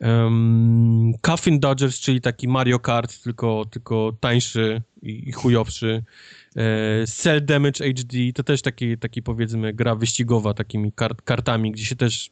Um, 0.00 1.12
Coffin 1.20 1.60
Dodgers, 1.60 2.00
czyli 2.00 2.20
taki 2.20 2.48
Mario 2.48 2.78
Kart, 2.78 3.22
tylko, 3.22 3.64
tylko 3.70 4.12
tańszy 4.20 4.82
i, 5.02 5.28
i 5.28 5.32
chujowszy. 5.32 6.04
E, 6.56 7.06
Cell 7.06 7.44
Damage 7.44 7.94
HD 7.94 8.18
to 8.34 8.42
też 8.42 8.62
taki, 8.62 8.98
taki 8.98 9.22
powiedzmy 9.22 9.72
gra 9.72 9.94
wyścigowa 9.94 10.54
takimi 10.54 10.92
kart, 10.92 11.22
kartami, 11.22 11.72
gdzie 11.72 11.84
się 11.84 11.96
też 11.96 12.30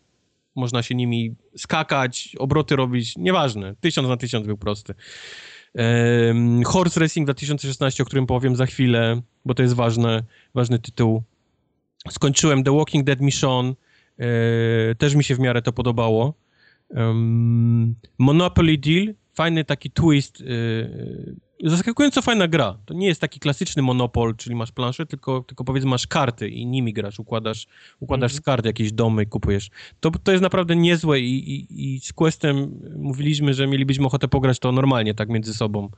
można 0.55 0.83
się 0.83 0.95
nimi 0.95 1.35
skakać, 1.57 2.37
obroty 2.39 2.77
robić, 2.77 3.17
nieważne. 3.17 3.75
Tysiąc 3.81 4.09
na 4.09 4.17
tysiąc 4.17 4.47
był 4.47 4.57
prosty. 4.57 4.95
Um, 5.75 6.65
Horse 6.65 7.01
Racing 7.01 7.27
2016, 7.27 8.03
o 8.03 8.07
którym 8.07 8.27
powiem 8.27 8.57
za 8.57 8.67
chwilę, 8.67 9.21
bo 9.45 9.55
to 9.55 9.63
jest 9.63 9.75
ważne, 9.75 10.23
ważny 10.55 10.79
tytuł. 10.79 11.23
Skończyłem 12.11 12.65
The 12.65 12.77
Walking 12.77 13.07
Dead 13.07 13.21
Mission, 13.21 13.75
e, 14.19 14.95
też 14.95 15.15
mi 15.15 15.25
się 15.25 15.35
w 15.35 15.39
miarę 15.39 15.63
to 15.63 15.73
podobało. 15.73 16.35
Um, 16.91 17.95
Monopoly 18.19 18.79
Deal, 18.79 19.15
fajny 19.35 19.65
taki 19.65 19.91
twist, 19.91 20.41
e, 21.63 21.71
zaskakująco 21.71 22.23
fajna 22.23 22.49
gra. 22.49 22.79
To 22.85 22.95
nie 22.95 23.07
jest 23.07 23.21
taki 23.21 23.41
klasyczny 23.41 23.83
monopol, 23.83 24.37
czyli 24.37 24.57
masz 24.57 24.73
planszę, 24.73 25.07
tylko, 25.07 25.45
tylko 25.47 25.65
powiedzmy 25.65 25.91
masz 25.91 26.07
karty 26.07 26.49
i 26.49 26.67
nimi 26.67 26.93
grasz, 26.93 27.19
układasz, 27.19 27.67
układasz 28.01 28.33
mhm. 28.33 28.43
z 28.43 28.45
kart 28.45 28.67
jakieś 28.67 28.93
domy, 28.93 29.27
kupujesz. 29.27 29.71
To, 30.01 30.11
to 30.11 30.33
jest 30.33 30.43
naprawdę 30.43 30.77
niezłe 30.77 31.21
i, 31.21 31.55
i, 31.55 31.95
i 31.95 32.01
z 32.01 32.13
Questem 32.13 32.81
mówiliśmy, 32.97 33.55
że 33.55 33.67
mielibyśmy 33.67 34.07
ochotę 34.07 34.29
pograć 34.29 34.59
to 34.59 34.73
normalnie, 34.73 35.15
tak 35.15 35.29
między 35.29 35.55
sobą. 35.55 35.91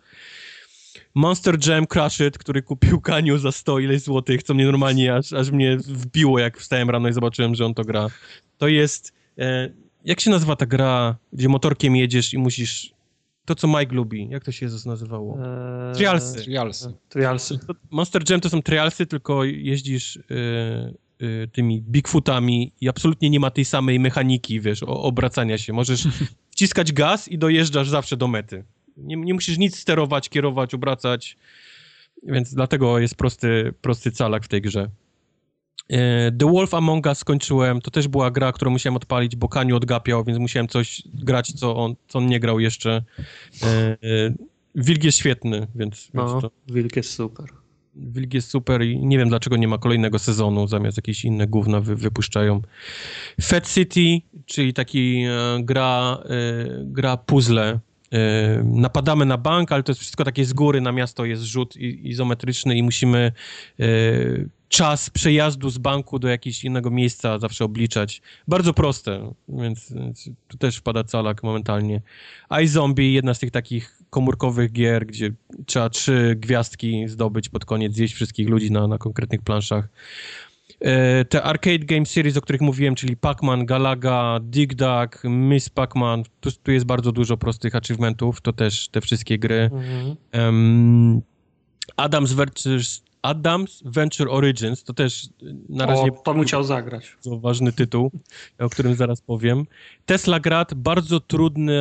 Monster 1.14 1.68
Jam 1.68 1.86
Crash 1.86 2.20
It, 2.20 2.38
który 2.38 2.62
kupił 2.62 3.00
Kaniu 3.00 3.38
za 3.38 3.52
100 3.52 3.78
ileś 3.78 4.02
złotych, 4.02 4.42
co 4.42 4.54
mnie 4.54 4.64
normalnie 4.64 5.14
aż, 5.14 5.32
aż 5.32 5.50
mnie 5.50 5.76
wbiło, 5.76 6.38
jak 6.38 6.58
wstałem 6.58 6.90
rano 6.90 7.08
i 7.08 7.12
zobaczyłem, 7.12 7.54
że 7.54 7.66
on 7.66 7.74
to 7.74 7.84
gra. 7.84 8.08
To 8.58 8.68
jest... 8.68 9.12
E, 9.38 9.70
jak 10.04 10.20
się 10.20 10.30
nazywa 10.30 10.56
ta 10.56 10.66
gra, 10.66 11.16
gdzie 11.32 11.48
motorkiem 11.48 11.96
jedziesz 11.96 12.34
i 12.34 12.38
musisz 12.38 12.93
To, 13.44 13.54
co 13.54 13.68
Mike 13.68 13.94
lubi. 13.94 14.28
Jak 14.30 14.44
to 14.44 14.52
się 14.52 14.66
Jezus 14.66 14.86
nazywało? 14.86 15.38
Eee, 15.38 15.94
trialsy. 15.94 16.42
Trialsy. 16.42 16.94
Trialsy. 17.08 17.58
Monster 17.90 18.30
Jam 18.30 18.40
to 18.40 18.50
są 18.50 18.62
trialsy, 18.62 19.06
tylko 19.06 19.44
jeździsz 19.44 20.16
y, 20.16 20.22
y, 21.22 21.48
tymi 21.52 21.82
Bigfootami 21.82 22.72
i 22.80 22.88
absolutnie 22.88 23.30
nie 23.30 23.40
ma 23.40 23.50
tej 23.50 23.64
samej 23.64 24.00
mechaniki, 24.00 24.60
wiesz, 24.60 24.82
o, 24.82 25.02
obracania 25.02 25.58
się. 25.58 25.72
Możesz 25.72 26.08
wciskać 26.52 26.92
gaz 26.92 27.28
i 27.28 27.38
dojeżdżasz 27.38 27.88
zawsze 27.88 28.16
do 28.16 28.28
mety. 28.28 28.64
Nie, 28.96 29.16
nie 29.16 29.34
musisz 29.34 29.58
nic 29.58 29.78
sterować, 29.78 30.28
kierować, 30.28 30.74
obracać, 30.74 31.36
więc 32.22 32.54
dlatego 32.54 32.98
jest 32.98 33.14
prosty, 33.14 33.74
prosty 33.80 34.12
calak 34.12 34.44
w 34.44 34.48
tej 34.48 34.62
grze. 34.62 34.90
E, 35.88 36.32
The 36.32 36.50
Wolf 36.52 36.74
Among 36.74 37.06
Us 37.06 37.18
skończyłem, 37.18 37.80
to 37.80 37.90
też 37.90 38.08
była 38.08 38.30
gra, 38.30 38.52
którą 38.52 38.70
musiałem 38.70 38.96
odpalić, 38.96 39.36
bo 39.36 39.48
Kaniu 39.48 39.76
odgapiał, 39.76 40.24
więc 40.24 40.38
musiałem 40.38 40.68
coś 40.68 41.02
grać, 41.14 41.52
co 41.52 41.76
on, 41.76 41.94
co 42.08 42.18
on 42.18 42.26
nie 42.26 42.40
grał 42.40 42.60
jeszcze. 42.60 43.04
E, 43.62 43.66
e, 43.66 43.96
Wilk 44.74 45.04
jest 45.04 45.18
świetny, 45.18 45.66
więc... 45.74 46.10
No, 46.14 46.28
więc 46.28 46.42
to... 46.42 46.50
Wilk 46.68 46.96
jest 46.96 47.12
super. 47.12 47.46
Wilk 47.96 48.34
jest 48.34 48.50
super 48.50 48.82
i 48.82 49.06
nie 49.06 49.18
wiem, 49.18 49.28
dlaczego 49.28 49.56
nie 49.56 49.68
ma 49.68 49.78
kolejnego 49.78 50.18
sezonu, 50.18 50.66
zamiast 50.66 50.96
jakieś 50.96 51.24
inne 51.24 51.46
gówna 51.46 51.80
wy, 51.80 51.96
wypuszczają. 51.96 52.60
Fat 53.40 53.72
City, 53.72 54.20
czyli 54.46 54.74
taki 54.74 55.24
e, 55.24 55.64
gra, 55.64 56.18
e, 56.24 56.28
gra 56.84 57.16
puzzle, 57.16 57.78
napadamy 58.64 59.26
na 59.26 59.38
bank, 59.38 59.72
ale 59.72 59.82
to 59.82 59.92
jest 59.92 60.00
wszystko 60.00 60.24
takie 60.24 60.44
z 60.44 60.52
góry, 60.52 60.80
na 60.80 60.92
miasto 60.92 61.24
jest 61.24 61.42
rzut 61.42 61.76
izometryczny 61.76 62.76
i 62.76 62.82
musimy 62.82 63.32
e, 63.80 63.84
czas 64.68 65.10
przejazdu 65.10 65.70
z 65.70 65.78
banku 65.78 66.18
do 66.18 66.28
jakiegoś 66.28 66.64
innego 66.64 66.90
miejsca 66.90 67.38
zawsze 67.38 67.64
obliczać. 67.64 68.22
Bardzo 68.48 68.74
proste, 68.74 69.32
więc, 69.48 69.94
tu 70.48 70.58
też 70.58 70.76
wpada 70.76 71.04
calak 71.04 71.42
momentalnie. 71.42 72.02
iZombie, 72.62 73.12
jedna 73.12 73.34
z 73.34 73.38
tych 73.38 73.50
takich 73.50 73.98
komórkowych 74.10 74.72
gier, 74.72 75.06
gdzie 75.06 75.32
trzeba 75.66 75.90
trzy 75.90 76.34
gwiazdki 76.38 77.08
zdobyć 77.08 77.48
pod 77.48 77.64
koniec, 77.64 77.94
zjeść 77.94 78.14
wszystkich 78.14 78.48
ludzi 78.48 78.70
na, 78.70 78.86
na 78.88 78.98
konkretnych 78.98 79.42
planszach. 79.42 79.88
E, 80.80 81.24
te 81.24 81.42
arcade 81.42 81.78
game 81.78 82.06
series, 82.06 82.36
o 82.36 82.40
których 82.40 82.60
mówiłem, 82.60 82.94
czyli 82.94 83.16
Pac-Man, 83.16 83.64
Galaga, 83.64 84.38
Dig 84.42 84.74
Dug, 84.74 85.24
Miss 85.24 85.68
Pac-Man, 85.68 86.22
tu, 86.40 86.50
tu, 86.62 86.72
jest 86.72 86.86
bardzo 86.86 87.12
dużo 87.12 87.36
prostych 87.36 87.74
achievementów, 87.74 88.40
to 88.40 88.52
też 88.52 88.88
te 88.88 89.00
wszystkie 89.00 89.38
gry. 89.38 89.70
Mhm. 89.72 90.16
Um, 90.32 91.22
Adams 91.96 92.32
Ventures, 92.32 93.02
Adams 93.22 93.82
Venture 93.84 94.28
Origins, 94.30 94.84
to 94.84 94.94
też 94.94 95.28
na 95.68 95.86
razie... 95.86 96.02
O, 96.02 96.10
to 96.10 96.34
musiał 96.34 96.64
zagrać. 96.64 97.16
To 97.24 97.38
ważny 97.38 97.72
tytuł, 97.72 98.10
o 98.58 98.68
którym 98.68 98.94
zaraz 98.94 99.20
powiem. 99.20 99.66
Tesla 100.06 100.40
Grad, 100.40 100.74
bardzo 100.74 101.20
trudna 101.20 101.72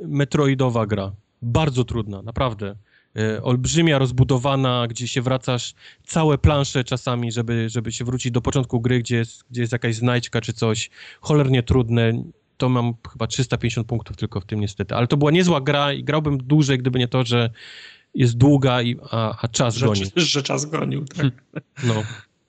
metroidowa 0.00 0.86
gra. 0.86 1.12
Bardzo 1.42 1.84
trudna, 1.84 2.22
naprawdę. 2.22 2.76
E, 3.18 3.42
olbrzymia, 3.42 3.98
rozbudowana, 3.98 4.86
gdzie 4.88 5.08
się 5.08 5.22
wracasz 5.22 5.74
całe 6.06 6.38
plansze 6.38 6.84
czasami, 6.84 7.32
żeby, 7.32 7.68
żeby 7.68 7.92
się 7.92 8.04
wrócić 8.04 8.32
do 8.32 8.40
początku 8.40 8.80
gry, 8.80 8.98
gdzie 8.98 9.16
jest, 9.16 9.44
gdzie 9.50 9.60
jest 9.60 9.72
jakaś 9.72 9.94
znajdźka 9.94 10.40
czy 10.40 10.52
coś. 10.52 10.90
Cholernie 11.20 11.62
trudne. 11.62 12.22
To 12.56 12.68
mam 12.68 12.94
chyba 13.12 13.26
350 13.26 13.86
punktów 13.86 14.16
tylko 14.16 14.40
w 14.40 14.44
tym 14.44 14.60
niestety. 14.60 14.94
Ale 14.94 15.06
to 15.06 15.16
była 15.16 15.30
niezła 15.30 15.60
gra 15.60 15.92
i 15.92 16.04
grałbym 16.04 16.38
dłużej, 16.38 16.78
gdyby 16.78 16.98
nie 16.98 17.08
to, 17.08 17.24
że 17.24 17.50
jest 18.14 18.36
długa, 18.36 18.82
i, 18.82 18.96
a, 19.10 19.38
a 19.42 19.48
czas 19.48 19.74
że, 19.74 19.86
goni. 19.86 20.02
Że 20.16 20.42
czas 20.42 20.64
gonił, 20.64 21.04
tak. 21.04 21.26
No. 21.84 21.94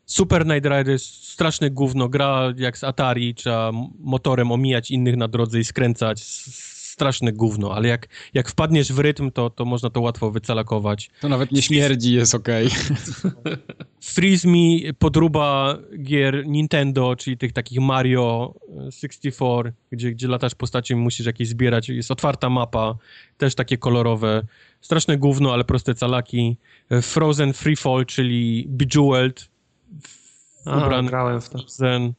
Super 0.06 0.46
Night 0.46 0.66
Rider 0.66 0.90
jest 0.90 1.30
straszne 1.30 1.70
gówno. 1.70 2.10
Gra 2.10 2.54
jak 2.58 2.78
z 2.78 2.84
Atari, 2.84 3.36
trzeba 3.36 3.72
motorem 4.00 4.52
omijać 4.52 4.92
innych 4.92 5.18
na 5.18 5.28
drodze 5.28 5.60
i 5.60 5.64
skręcać 5.64 6.24
straszne 7.00 7.32
gówno, 7.32 7.76
ale 7.76 7.88
jak, 7.88 8.08
jak 8.34 8.50
wpadniesz 8.50 8.94
w 8.94 9.00
rytm, 9.00 9.32
to, 9.32 9.50
to 9.50 9.66
można 9.66 9.90
to 9.90 10.02
łatwo 10.02 10.32
wycalakować. 10.32 11.10
To 11.22 11.30
nawet 11.30 11.52
nie 11.52 11.62
śmierdzi, 11.62 12.14
jest 12.14 12.36
okej. 12.36 12.70
Okay. 13.30 13.58
Freeze 14.02 14.48
Me 14.48 14.94
podruba 15.00 15.78
gier 16.04 16.48
Nintendo, 16.48 17.16
czyli 17.16 17.38
tych 17.38 17.54
takich 17.54 17.80
Mario 17.80 18.54
64, 18.92 19.74
gdzie, 19.92 20.12
gdzie 20.12 20.28
latasz 20.28 20.56
postacią 20.56 20.96
i 20.96 21.00
musisz 21.00 21.26
jakieś 21.26 21.48
zbierać. 21.48 21.90
Jest 21.90 22.12
otwarta 22.12 22.50
mapa, 22.50 22.96
też 23.38 23.56
takie 23.56 23.78
kolorowe. 23.78 24.42
Straszne 24.82 25.18
gówno, 25.18 25.54
ale 25.54 25.64
proste 25.64 25.96
calaki. 25.96 26.58
Frozen 27.02 27.54
Freefall, 27.54 28.06
czyli 28.06 28.66
Bejeweled. 28.68 29.50
Aha, 30.66 31.02
grałem 31.04 31.42
w 31.42 31.50
to. 31.50 31.58
Frozen. 31.58 32.14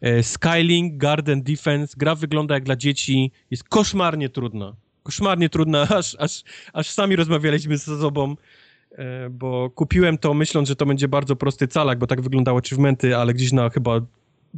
E, 0.00 0.22
Skylink, 0.22 0.96
Garden 0.96 1.42
Defense, 1.42 1.94
gra 1.96 2.14
wygląda 2.14 2.54
jak 2.54 2.64
dla 2.64 2.76
dzieci, 2.76 3.32
jest 3.50 3.64
koszmarnie 3.64 4.28
trudna. 4.28 4.76
Koszmarnie 5.02 5.48
trudna, 5.48 5.88
aż, 5.98 6.16
aż, 6.18 6.42
aż 6.72 6.90
sami 6.90 7.16
rozmawialiśmy 7.16 7.78
ze 7.78 7.98
sobą, 8.00 8.36
e, 8.92 9.30
bo 9.30 9.70
kupiłem 9.70 10.18
to 10.18 10.34
myśląc, 10.34 10.68
że 10.68 10.76
to 10.76 10.86
będzie 10.86 11.08
bardzo 11.08 11.36
prosty 11.36 11.68
calak, 11.68 11.98
bo 11.98 12.06
tak 12.06 12.20
wyglądały 12.20 12.58
achievementy, 12.58 13.16
ale 13.16 13.34
gdzieś 13.34 13.52
na 13.52 13.70
chyba 13.70 14.00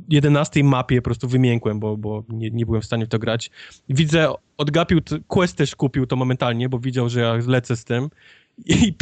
11 0.09 0.65
mapie 0.65 0.97
po 0.97 1.05
prostu 1.05 1.28
wymiękłem, 1.28 1.81
bo, 1.81 1.97
bo 1.97 2.24
nie, 2.28 2.51
nie 2.51 2.66
byłem 2.66 2.82
w 2.82 2.85
stanie 2.85 3.06
w 3.06 3.09
to 3.09 3.19
grać. 3.19 3.51
Widzę, 3.89 4.32
odgapił, 4.56 5.01
Quest 5.27 5.56
też 5.56 5.77
kupił 5.77 6.06
to 6.06 6.16
momentalnie, 6.16 6.69
bo 6.69 6.78
widział, 6.78 7.09
że 7.09 7.20
ja 7.20 7.39
lecę 7.47 7.77
z 7.77 7.85
tym 7.85 8.10
i 8.66 8.94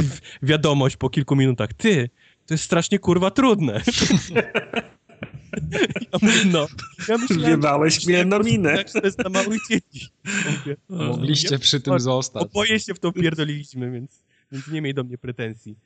wiadomość 0.43 0.97
po 0.97 1.11
kilku 1.11 1.37
minutach, 1.37 1.73
ty, 1.73 2.11
to 2.47 2.55
jest 2.55 2.65
strasznie 2.65 2.99
kurwa 2.99 3.31
trudne. 3.31 3.81
Ja 6.13 6.19
mówię, 6.23 6.45
no. 6.53 6.67
Ja 7.09 7.19
myślałem, 7.19 7.47
Wiebałeś 7.47 8.07
mnie 8.07 8.25
na 8.25 8.39
minę. 8.39 8.85
To 8.85 9.01
jest 9.05 9.19
dla 9.19 9.31
małych 9.31 9.61
dzieci. 9.71 10.09
Mogliście 10.89 11.55
ja, 11.55 11.59
przy 11.59 11.81
tym 11.81 12.01
zostać. 12.01 12.43
Oboje 12.43 12.81
się 12.81 12.95
w 12.95 12.99
to 12.99 13.13
pierdoliliśmy, 13.13 13.91
więc, 13.91 14.23
więc 14.53 14.69
nie 14.69 14.83
miej 14.83 14.95
do 14.95 15.05
mnie 15.05 15.19
pretensji. 15.19 15.77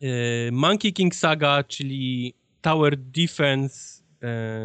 E, 0.00 0.06
Monkey 0.52 0.92
King 0.92 1.14
Saga, 1.14 1.64
czyli 1.64 2.34
Tower 2.60 2.96
Defense 2.96 3.97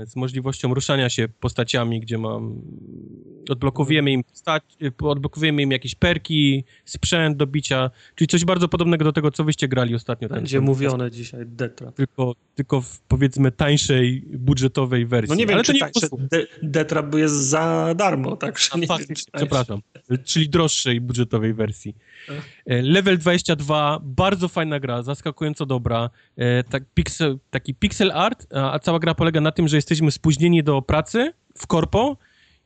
z 0.06 0.16
możliwością 0.16 0.74
ruszania 0.74 1.10
się 1.10 1.28
postaciami, 1.40 2.00
gdzie 2.00 2.18
mam 2.18 2.62
odblokowujemy 3.50 4.12
im, 4.12 4.24
postać, 4.24 4.64
e, 4.82 5.08
odblokowujemy 5.08 5.62
im 5.62 5.72
jakieś 5.72 5.96
perki, 5.96 6.64
sprzęt 6.86 7.38
do 7.38 7.48
bicia, 7.48 7.92
czyli 8.16 8.28
coś 8.28 8.46
bardzo 8.46 8.68
podobnego 8.68 9.06
do 9.06 9.14
tego, 9.14 9.32
co 9.32 9.44
wyście 9.44 9.68
grali 9.68 9.96
ostatnio. 9.96 10.30
Będzie 10.30 10.58
ten, 10.58 10.66
mówione 10.66 11.04
ten 11.04 11.14
dzisiaj, 11.14 11.42
Detra. 11.46 11.92
Tylko, 11.92 12.36
tylko 12.56 12.82
w 12.82 13.00
powiedzmy 13.00 13.52
tańszej, 13.52 14.24
budżetowej 14.34 15.06
wersji. 15.06 15.30
No 15.30 15.36
nie 15.36 15.46
wiem, 15.46 15.56
Ale 15.56 15.64
czy 15.64 15.72
to 15.72 15.74
nie 15.74 15.80
tańsze, 15.80 16.08
De 16.32 16.48
Detra 16.64 17.10
jest 17.14 17.36
za 17.36 17.94
darmo, 17.96 18.36
tak? 18.36 18.60
A, 18.72 18.78
nie 18.78 18.88
fakt, 18.88 19.08
przepraszam. 19.34 19.82
Czyli 20.24 20.50
droższej, 20.50 21.02
budżetowej 21.02 21.54
wersji. 21.54 21.96
E, 22.66 22.82
level 22.82 23.18
22, 23.18 24.00
bardzo 24.04 24.48
fajna 24.48 24.80
gra, 24.80 25.04
zaskakująco 25.04 25.66
dobra. 25.66 26.10
Tak, 26.70 26.84
pixel, 26.94 27.40
taki 27.50 27.76
pixel 27.76 28.12
art, 28.12 28.48
a 28.54 28.80
cała 28.80 29.00
gra 29.00 29.16
polega 29.16 29.42
na 29.44 29.52
tym, 29.52 29.68
że 29.68 29.76
jesteśmy 29.76 30.12
spóźnieni 30.12 30.64
do 30.64 30.82
pracy 30.82 31.34
w 31.58 31.68
korpo 31.68 32.18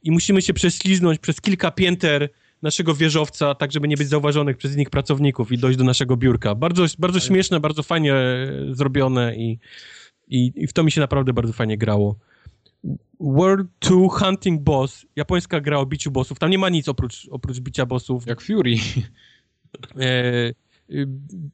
i 0.04 0.12
musimy 0.12 0.42
się 0.42 0.54
prześliznąć 0.54 1.20
przez 1.20 1.42
kilka 1.42 1.72
pięter 1.72 2.30
naszego 2.62 2.96
wieżowca, 2.96 3.56
tak 3.56 3.72
żeby 3.72 3.88
nie 3.88 3.98
być 3.98 4.10
zauważonych 4.10 4.58
przez 4.58 4.74
innych 4.74 4.90
pracowników 4.90 5.52
i 5.52 5.58
dojść 5.58 5.78
do 5.78 5.84
naszego 5.84 6.18
biurka. 6.18 6.56
Bardzo, 6.56 6.86
bardzo 7.00 7.20
śmieszne, 7.20 7.60
bardzo 7.60 7.84
fajnie 7.84 8.14
zrobione 8.72 9.36
i, 9.36 9.60
i, 10.28 10.52
i 10.56 10.68
w 10.68 10.74
to 10.74 10.84
mi 10.84 10.92
się 10.92 11.02
naprawdę 11.02 11.34
bardzo 11.34 11.54
fajnie 11.54 11.78
grało. 11.78 12.16
World 13.20 13.68
2 13.82 14.10
Hunting 14.10 14.62
Boss, 14.62 15.06
japońska 15.16 15.62
gra 15.62 15.80
o 15.80 15.86
biciu 15.86 16.12
bossów. 16.12 16.40
Tam 16.40 16.50
nie 16.50 16.58
ma 16.58 16.70
nic 16.70 16.88
oprócz, 16.88 17.28
oprócz 17.32 17.60
bicia 17.60 17.86
bossów. 17.86 18.28
Jak 18.28 18.42
Fury. 18.42 18.76
E, 20.00 20.54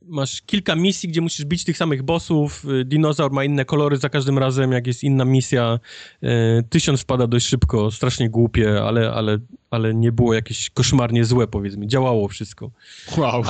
masz 0.06 0.42
kilka 0.42 0.76
misji, 0.76 1.10
gdzie 1.10 1.22
musisz 1.22 1.46
bić 1.46 1.64
tych 1.64 1.78
samych 1.78 2.04
bossów, 2.04 2.66
y, 2.66 2.86
dinozaur 2.86 3.32
ma 3.32 3.44
inne 3.44 3.66
kolory 3.66 3.98
za 3.98 4.10
każdym 4.10 4.38
razem, 4.38 4.72
jak 4.72 4.88
jest 4.88 5.04
inna 5.04 5.26
misja, 5.26 5.80
y, 6.24 6.28
tysiąc 6.70 7.02
wpada 7.02 7.28
dość 7.28 7.46
szybko, 7.46 7.92
strasznie 7.92 8.30
głupie, 8.30 8.84
ale, 8.84 9.12
ale, 9.12 9.38
ale 9.72 9.94
nie 9.94 10.12
było 10.12 10.34
jakieś 10.34 10.70
koszmarnie 10.70 11.26
złe, 11.26 11.48
powiedzmy, 11.48 11.88
działało 11.88 12.28
wszystko. 12.28 12.72
Wow. 13.18 13.44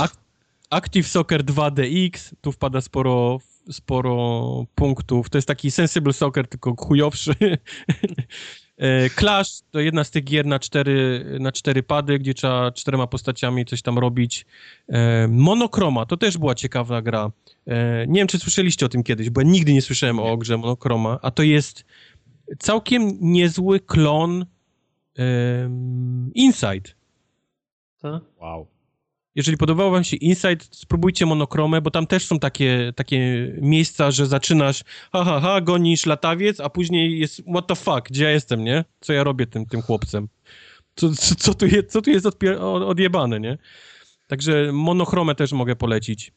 Active 0.70 1.08
Soccer 1.08 1.44
2DX, 1.44 2.34
tu 2.42 2.52
wpada 2.52 2.82
sporo, 2.82 3.40
sporo 3.72 4.66
punktów, 4.76 5.30
to 5.30 5.38
jest 5.38 5.48
taki 5.48 5.72
Sensible 5.72 6.14
Soccer, 6.14 6.48
tylko 6.48 6.76
chujowszy. 6.76 7.36
E, 8.78 9.10
Clash 9.10 9.62
to 9.72 9.80
jedna 9.80 10.04
z 10.04 10.12
tych 10.12 10.24
gier 10.24 10.45
na 10.45 10.60
cztery, 10.60 11.26
na 11.40 11.52
cztery 11.52 11.84
pady, 11.84 12.20
gdzie 12.20 12.34
trzeba 12.34 12.72
czterema 12.72 13.08
postaciami 13.08 13.66
coś 13.66 13.82
tam 13.82 14.00
robić. 14.00 14.45
E, 14.90 15.28
Monokroma 15.28 16.06
to 16.06 16.18
też 16.18 16.38
była 16.38 16.56
ciekawa 16.56 17.02
gra. 17.02 17.32
E, 17.68 18.08
nie 18.08 18.20
wiem, 18.20 18.28
czy 18.28 18.40
słyszeliście 18.40 18.86
o 18.86 18.90
tym 18.90 19.04
kiedyś, 19.04 19.30
bo 19.30 19.41
ja 19.41 19.48
nigdy 19.48 19.74
nie 19.74 19.82
słyszałem 19.82 20.20
o 20.20 20.38
grze 20.38 20.58
Monokroma, 20.58 21.20
a 21.22 21.32
to 21.32 21.44
jest 21.44 21.86
całkiem 22.60 23.18
niezły 23.22 23.80
klon 23.80 24.45
um, 25.18 26.32
Inside. 26.36 26.90
Wow. 28.40 28.73
Jeżeli 29.36 29.58
podobał 29.58 29.92
wam 29.92 30.04
się 30.04 30.18
Insight, 30.18 30.76
spróbujcie 30.76 31.26
monokromę, 31.26 31.82
bo 31.82 31.92
tam 31.92 32.08
też 32.08 32.26
są 32.26 32.40
takie, 32.40 32.94
takie 32.96 33.52
miejsca, 33.62 34.12
że 34.12 34.28
zaczynasz 34.28 34.84
ha, 35.12 35.24
ha, 35.24 35.40
ha, 35.40 35.62
gonisz 35.62 36.06
latawiec, 36.06 36.60
a 36.60 36.70
później 36.70 37.20
jest 37.20 37.42
what 37.56 37.68
the 37.68 37.76
fuck, 37.76 38.10
gdzie 38.10 38.24
ja 38.24 38.32
jestem, 38.32 38.64
nie? 38.64 38.86
Co 39.00 39.14
ja 39.14 39.24
robię 39.24 39.48
tym, 39.48 39.66
tym 39.66 39.82
chłopcem? 39.82 40.28
co, 40.96 41.10
co, 41.38 41.54
tu, 41.54 41.66
jest, 41.66 41.92
co 41.92 42.02
tu 42.02 42.10
jest 42.10 42.26
odpie- 42.26 42.60
odjebane, 42.86 43.40
nie? 43.40 43.58
Także 44.28 44.72
monochromę 44.74 45.36
też 45.36 45.52
mogę 45.52 45.76
polecić. 45.76 46.32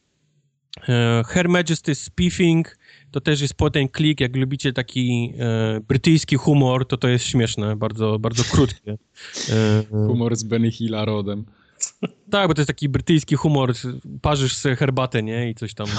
E, 0.89 1.23
Her 1.27 1.49
Majesty 1.49 1.95
Spiffing 1.95 2.77
to 3.11 3.21
też 3.21 3.41
jest 3.41 3.53
potem 3.53 3.87
klik, 3.89 4.19
jak 4.19 4.35
lubicie 4.35 4.73
taki 4.73 5.33
e, 5.39 5.79
brytyjski 5.87 6.35
humor, 6.35 6.87
to 6.87 6.97
to 6.97 7.07
jest 7.07 7.25
śmieszne, 7.25 7.75
bardzo, 7.75 8.19
bardzo 8.19 8.43
krótkie. 8.51 8.97
E, 9.49 9.83
humor 9.89 10.35
z 10.35 10.43
Benny 10.43 10.71
Hilla 10.71 11.05
rodem. 11.05 11.45
Tak, 12.31 12.47
bo 12.47 12.53
to 12.53 12.61
jest 12.61 12.67
taki 12.67 12.89
brytyjski 12.89 13.35
humor, 13.35 13.73
parzysz 14.21 14.55
sobie 14.55 14.75
herbatę, 14.75 15.23
nie? 15.23 15.49
I 15.49 15.55
coś 15.55 15.73
tam. 15.73 15.87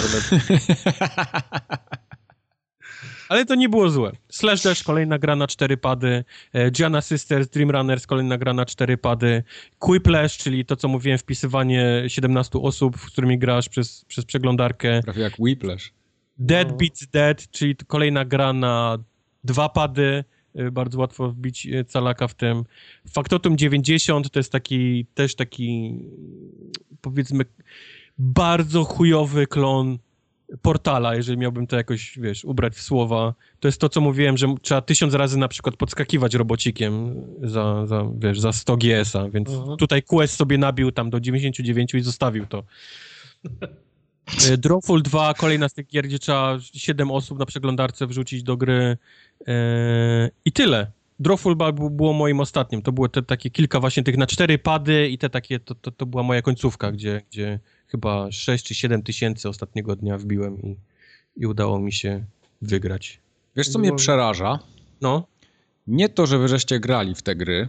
Ale 3.28 3.46
to 3.46 3.54
nie 3.54 3.68
było 3.68 3.90
złe. 3.90 4.12
Slash 4.28 4.62
Dash, 4.62 4.82
kolejna 4.82 5.18
gra 5.18 5.36
na 5.36 5.46
cztery 5.46 5.76
pady. 5.76 6.24
E, 6.52 6.70
Gianna 6.70 7.00
Sisters, 7.00 7.48
Dream 7.48 7.70
Runners, 7.70 8.06
kolejna 8.06 8.38
gra 8.38 8.54
na 8.54 8.66
cztery 8.66 8.98
pady. 8.98 9.42
Quiplash, 9.78 10.36
czyli 10.38 10.64
to, 10.64 10.76
co 10.76 10.88
mówiłem, 10.88 11.18
wpisywanie 11.18 12.04
17 12.06 12.58
osób, 12.58 12.98
z 12.98 13.06
którymi 13.06 13.38
grasz 13.38 13.68
przez, 13.68 14.04
przez 14.04 14.24
przeglądarkę. 14.24 15.00
Prawie 15.02 15.22
jak 15.22 15.32
Whiplash. 15.38 15.92
Dead 16.38 16.70
no. 16.70 16.76
Beats 16.76 17.06
Dead, 17.06 17.50
czyli 17.50 17.76
kolejna 17.86 18.24
gra 18.24 18.52
na 18.52 18.98
dwa 19.44 19.68
pady. 19.68 20.24
E, 20.54 20.70
bardzo 20.70 20.98
łatwo 20.98 21.30
wbić 21.30 21.66
e, 21.66 21.84
calaka 21.84 22.28
w 22.28 22.34
tym. 22.34 22.64
Factotum 23.10 23.56
90 23.56 24.30
to 24.30 24.38
jest 24.38 24.52
taki, 24.52 25.06
też 25.14 25.34
taki, 25.34 25.98
powiedzmy, 27.00 27.44
bardzo 28.18 28.84
chujowy 28.84 29.46
klon 29.46 29.98
portala, 30.62 31.14
jeżeli 31.14 31.38
miałbym 31.38 31.66
to 31.66 31.76
jakoś, 31.76 32.18
wiesz, 32.18 32.44
ubrać 32.44 32.74
w 32.74 32.82
słowa, 32.82 33.34
to 33.60 33.68
jest 33.68 33.80
to, 33.80 33.88
co 33.88 34.00
mówiłem, 34.00 34.36
że 34.36 34.54
trzeba 34.62 34.80
tysiąc 34.80 35.14
razy 35.14 35.38
na 35.38 35.48
przykład 35.48 35.76
podskakiwać 35.76 36.34
robocikiem 36.34 37.14
za, 37.42 37.86
za 37.86 38.06
wiesz, 38.18 38.40
za 38.40 38.52
100 38.52 38.76
GS-a, 38.76 39.28
więc 39.28 39.48
-huh. 39.48 39.76
tutaj 39.76 40.02
Quest 40.02 40.36
sobie 40.36 40.58
nabił 40.58 40.92
tam 40.92 41.10
do 41.10 41.20
99 41.20 41.94
i 41.94 42.00
zostawił 42.00 42.46
to. 42.46 42.62
E, 44.50 44.56
Drawful 44.64 45.02
2, 45.02 45.34
kolejna 45.34 45.68
z 45.68 45.74
tych 45.74 45.86
gier, 45.86 46.06
gdzie 46.06 46.18
trzeba 46.18 46.58
7 46.60 47.10
osób 47.10 47.38
na 47.38 47.46
przeglądarce 47.46 48.06
wrzucić 48.06 48.42
do 48.42 48.56
gry 48.56 48.96
i 50.44 50.52
tyle. 50.52 50.92
Drawful 51.20 51.56
było 51.90 52.12
moim 52.12 52.40
ostatnim. 52.40 52.82
To 52.82 52.92
było 52.92 53.08
te 53.08 53.22
takie 53.22 53.50
kilka 53.50 53.80
właśnie 53.80 54.02
tych 54.02 54.16
na 54.16 54.26
cztery 54.26 54.58
pady 54.58 55.08
i 55.08 55.18
te 55.18 55.30
takie, 55.30 55.60
to, 55.60 55.74
to, 55.74 55.90
to 55.90 56.06
była 56.06 56.22
moja 56.22 56.42
końcówka, 56.42 56.92
gdzie, 56.92 57.22
gdzie 57.30 57.60
chyba 57.86 58.32
6 58.32 58.64
czy 58.64 58.74
7 58.74 59.02
tysięcy 59.02 59.48
ostatniego 59.48 59.96
dnia 59.96 60.18
wbiłem 60.18 60.62
i, 60.62 60.76
i 61.36 61.46
udało 61.46 61.78
mi 61.78 61.92
się 61.92 62.24
wygrać. 62.62 63.20
Wiesz, 63.56 63.68
co 63.68 63.78
mnie 63.78 63.92
przeraża? 63.92 64.58
No. 65.00 65.26
Nie 65.86 66.08
to, 66.08 66.26
że 66.26 66.38
wy 66.38 66.48
żeście 66.48 66.80
grali 66.80 67.14
w 67.14 67.22
te 67.22 67.36
gry. 67.36 67.68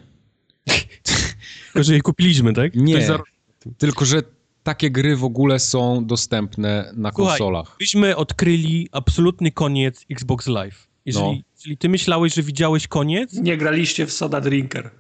Tylko, 1.66 1.84
że 1.84 1.94
je 1.94 2.02
kupiliśmy, 2.02 2.54
tak? 2.54 2.76
Nie, 2.76 3.06
za... 3.06 3.20
tylko, 3.78 4.06
że 4.06 4.22
takie 4.64 4.92
gry 4.92 5.16
w 5.16 5.24
ogóle 5.24 5.60
są 5.60 6.06
dostępne 6.06 6.92
na 6.96 7.12
Słuchaj, 7.12 7.38
konsolach. 7.38 7.76
Myśmy 7.80 8.16
odkryli 8.16 8.90
absolutny 8.92 9.52
koniec 9.52 10.06
Xbox 10.12 10.48
Live. 10.48 10.89
Jeżeli, 11.10 11.38
no. 11.38 11.44
jeżeli 11.56 11.78
ty 11.78 11.90
myślałeś, 11.90 12.34
że 12.34 12.44
widziałeś 12.44 12.88
koniec... 12.88 13.34
Nie 13.34 13.58
graliście 13.58 14.06
w 14.06 14.14
Soda 14.14 14.42
Drinker 14.42 14.92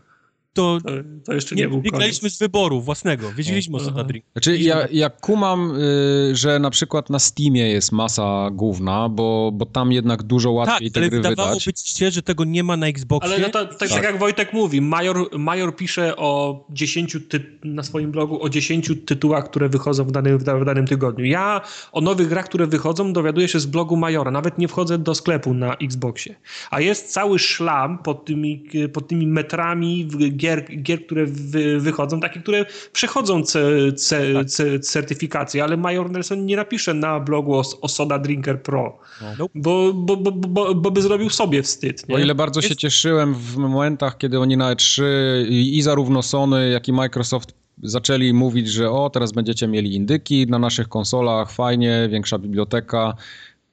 to, 0.54 0.80
to, 1.26 1.34
jeszcze 1.34 1.56
nie, 1.56 1.62
nie 1.62 1.70
był 1.70 1.82
Biegliśmy 1.82 2.30
z 2.30 2.40
wyboru 2.40 2.82
własnego, 2.82 3.32
wiedzieliśmy 3.32 3.78
o 3.78 3.80
Soda 3.80 4.04
Drink. 4.04 4.26
Znaczy 4.32 4.58
ja, 4.58 4.88
ja 4.92 5.10
kumam, 5.10 5.76
y, 5.76 6.36
że 6.36 6.60
na 6.60 6.70
przykład 6.70 7.10
na 7.10 7.20
Steamie 7.20 7.70
jest 7.70 7.92
masa 7.92 8.50
główna, 8.52 9.10
bo, 9.10 9.52
bo 9.54 9.66
tam 9.66 9.92
jednak 9.92 10.24
dużo 10.24 10.52
łatwiej 10.52 10.92
tak, 10.92 10.94
te 10.94 11.00
gry 11.00 11.10
wydać. 11.10 11.26
ale 11.26 11.36
wydawało 11.36 11.58
być 11.66 11.90
się, 11.90 12.12
że 12.12 12.22
tego 12.22 12.44
nie 12.44 12.64
ma 12.64 12.78
na 12.78 12.88
Xboxie. 12.88 13.34
Ale 13.34 13.40
no 13.40 13.50
to, 13.50 13.66
tak, 13.66 13.78
tak, 13.78 13.90
tak, 13.90 14.04
jak 14.04 14.20
Wojtek 14.20 14.54
mówi, 14.54 14.82
Major, 14.82 15.40
Major 15.40 15.76
pisze 15.76 16.18
o 16.18 16.66
10 16.70 17.18
na 17.64 17.84
swoim 17.84 18.12
blogu 18.12 18.44
o 18.44 18.50
10 18.50 18.92
tytułach, 19.06 19.50
które 19.50 19.70
wychodzą 19.70 20.04
w 20.04 20.12
danym, 20.12 20.38
w 20.38 20.44
danym 20.44 20.88
tygodniu. 20.88 21.26
Ja 21.26 21.62
o 21.92 22.02
nowych 22.02 22.28
grach, 22.28 22.46
które 22.46 22.68
wychodzą 22.68 23.14
dowiaduję 23.14 23.48
się 23.48 23.60
z 23.60 23.66
blogu 23.66 23.98
Majora, 23.98 24.32
nawet 24.32 24.58
nie 24.58 24.68
wchodzę 24.68 24.98
do 24.98 25.16
sklepu 25.16 25.54
na 25.54 25.76
Xboxie. 25.76 26.36
A 26.72 26.82
jest 26.82 27.12
cały 27.14 27.40
szlam 27.40 27.98
pod 27.98 28.26
tymi, 28.26 28.64
pod 28.94 29.08
tymi 29.08 29.28
metrami 29.28 30.08
gier 30.40 30.66
gier, 30.84 31.06
które 31.06 31.26
wy, 31.26 31.80
wychodzą, 31.80 32.20
takie, 32.20 32.40
które 32.40 32.66
przechodzą 32.94 33.44
ce, 33.44 33.60
ce, 33.91 34.34
tak. 34.34 34.48
ce, 34.48 34.80
certyfikację, 34.80 35.64
ale 35.64 35.78
Major 35.78 36.11
Nelson 36.11 36.45
nie 36.45 36.56
napisze 36.56 36.94
na 36.94 37.20
blogu 37.20 37.56
o, 37.56 37.64
o 37.82 37.88
Soda 37.88 38.20
Drinker 38.20 38.61
Pro, 38.64 38.99
no. 39.40 39.49
bo, 39.56 39.94
bo, 39.94 40.18
bo, 40.18 40.32
bo, 40.32 40.76
bo 40.76 40.91
by 40.91 41.02
zrobił 41.02 41.30
sobie 41.30 41.64
wstyd. 41.64 42.10
Nie? 42.10 42.16
O 42.16 42.20
ile 42.20 42.36
bardzo 42.36 42.60
Jest... 42.60 42.70
się 42.70 42.76
cieszyłem 42.76 43.36
w 43.36 43.57
momentach, 43.57 44.18
kiedy 44.18 44.40
oni 44.40 44.57
na 44.57 44.76
E3 44.76 45.03
i 45.49 45.82
zarówno 45.82 46.22
Sony, 46.22 46.70
jak 46.70 46.88
i 46.88 46.94
Microsoft 46.94 47.60
zaczęli 47.84 48.34
mówić, 48.34 48.68
że 48.68 48.91
o, 48.91 49.10
teraz 49.10 49.32
będziecie 49.32 49.68
mieli 49.68 49.95
indyki 49.95 50.48
na 50.48 50.60
naszych 50.60 50.88
konsolach, 50.88 51.52
fajnie, 51.52 52.07
większa 52.11 52.40
biblioteka 52.40 53.14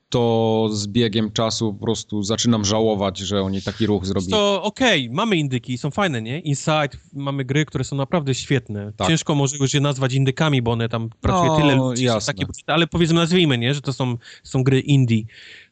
to 0.08 0.68
z 0.72 0.86
biegiem 0.86 1.32
czasu 1.32 1.74
po 1.74 1.80
prostu 1.80 2.22
zaczynam 2.22 2.64
żałować, 2.64 3.18
że 3.18 3.42
oni 3.42 3.62
taki 3.62 3.86
ruch 3.86 4.06
zrobili. 4.06 4.32
To 4.32 4.62
okej, 4.62 5.04
okay, 5.04 5.16
mamy 5.16 5.36
indyki, 5.36 5.78
są 5.78 5.90
fajne, 5.90 6.22
nie? 6.22 6.40
Inside, 6.40 6.88
mamy 7.12 7.44
gry, 7.44 7.66
które 7.66 7.84
są 7.84 7.96
naprawdę 7.96 8.34
świetne. 8.34 8.92
Tak. 8.96 9.08
Ciężko 9.08 9.34
może 9.34 9.56
już 9.56 9.74
je 9.74 9.80
nazwać 9.80 10.14
indykami, 10.14 10.62
bo 10.62 10.70
one 10.70 10.88
tam 10.88 11.10
pracuje 11.20 11.50
no, 11.50 11.56
tyle 11.56 11.74
ludzi, 11.76 12.04
jasne. 12.04 12.34
Takie, 12.34 12.46
ale 12.66 12.86
powiedzmy 12.86 13.14
nazwijmy, 13.14 13.58
nie? 13.58 13.74
Że 13.74 13.80
to 13.80 13.92
są, 13.92 14.16
są 14.42 14.64
gry 14.64 14.80
indie. 14.80 15.22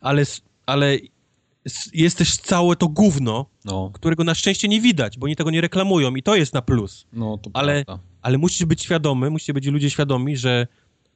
Ale, 0.01 0.23
ale 0.67 0.99
jest 1.93 2.19
też 2.19 2.37
całe 2.37 2.77
to 2.77 2.89
gówno, 2.89 3.47
no. 3.65 3.91
którego 3.95 4.25
na 4.25 4.35
szczęście 4.35 4.69
nie 4.69 4.81
widać, 4.81 5.19
bo 5.19 5.25
oni 5.25 5.37
tego 5.37 5.51
nie 5.51 5.61
reklamują 5.61 6.15
i 6.15 6.23
to 6.23 6.37
jest 6.37 6.55
na 6.55 6.63
plus. 6.63 7.07
No, 7.13 7.39
to 7.39 7.51
ale, 7.53 7.85
prawda. 7.85 8.05
ale 8.23 8.39
musisz 8.39 8.65
być 8.65 8.83
świadomy, 8.83 9.31
musicie 9.31 9.55
być 9.55 9.67
ludzie 9.67 9.91
świadomi, 9.91 10.37
że 10.37 10.67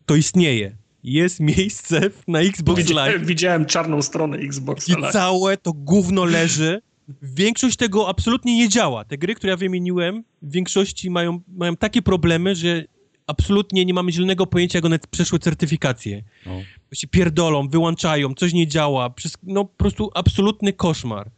to 0.06 0.16
istnieje 0.16 0.76
jest 1.04 1.40
miejsce 1.40 2.00
na 2.28 2.40
Xbox 2.40 2.78
widziałem, 2.78 3.12
Live. 3.12 3.26
Widziałem 3.26 3.66
czarną 3.66 4.02
stronę 4.02 4.36
Xbox 4.36 4.88
Live. 4.88 5.10
I 5.10 5.12
całe 5.12 5.56
to 5.56 5.72
gówno 5.72 6.24
leży. 6.24 6.80
Większość 7.22 7.76
tego 7.76 8.08
absolutnie 8.08 8.56
nie 8.56 8.68
działa. 8.68 9.04
Te 9.04 9.18
gry, 9.18 9.34
które 9.34 9.50
ja 9.50 9.56
wymieniłem, 9.56 10.24
w 10.42 10.50
większości 10.50 11.10
mają, 11.10 11.40
mają 11.48 11.76
takie 11.76 12.02
problemy, 12.02 12.56
że 12.56 12.84
absolutnie 13.26 13.84
nie 13.84 13.94
mamy 13.94 14.12
zielonego 14.12 14.46
pojęcia, 14.46 14.78
jak 14.78 14.84
one 14.84 14.98
przeszły 15.10 15.38
certyfikację. 15.38 16.22
No. 16.46 16.52
się 16.92 17.06
pierdolą, 17.06 17.68
wyłączają, 17.68 18.34
coś 18.34 18.52
nie 18.52 18.66
działa. 18.66 19.10
Przez, 19.10 19.32
no 19.42 19.64
po 19.64 19.76
prostu 19.76 20.10
absolutny 20.14 20.72
koszmar. 20.72 21.30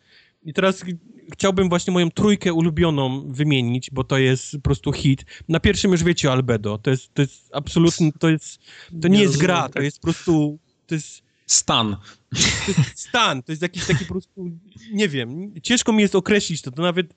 I 0.42 0.52
teraz 0.52 0.84
chciałbym 1.32 1.68
właśnie 1.68 1.92
moją 1.92 2.10
trójkę 2.10 2.52
ulubioną 2.52 3.32
wymienić, 3.32 3.90
bo 3.90 4.04
to 4.04 4.18
jest 4.18 4.52
po 4.52 4.60
prostu 4.60 4.92
hit. 4.92 5.24
Na 5.48 5.60
pierwszym 5.60 5.92
już 5.92 6.04
wiecie 6.04 6.32
Albedo. 6.32 6.78
To 6.78 6.90
jest, 6.90 7.14
to 7.14 7.22
jest 7.22 7.50
absolutnie, 7.52 8.12
to 8.18 8.28
jest, 8.28 8.58
to 9.02 9.08
nie, 9.08 9.16
nie 9.16 9.22
jest 9.22 9.36
gra, 9.36 9.62
to 9.62 9.74
tak. 9.74 9.82
jest 9.82 9.98
po 9.98 10.02
prostu, 10.02 10.58
to 10.86 10.94
jest... 10.94 11.22
Stan. 11.46 11.96
To 12.30 12.72
jest 12.78 12.98
stan, 13.08 13.42
to 13.42 13.52
jest 13.52 13.62
jakiś 13.62 13.86
taki 13.86 14.04
po 14.04 14.14
prostu, 14.14 14.50
nie 14.92 15.08
wiem, 15.08 15.54
ciężko 15.62 15.92
mi 15.92 16.02
jest 16.02 16.14
określić 16.14 16.62
to, 16.62 16.70
to 16.70 16.82
nawet, 16.82 17.14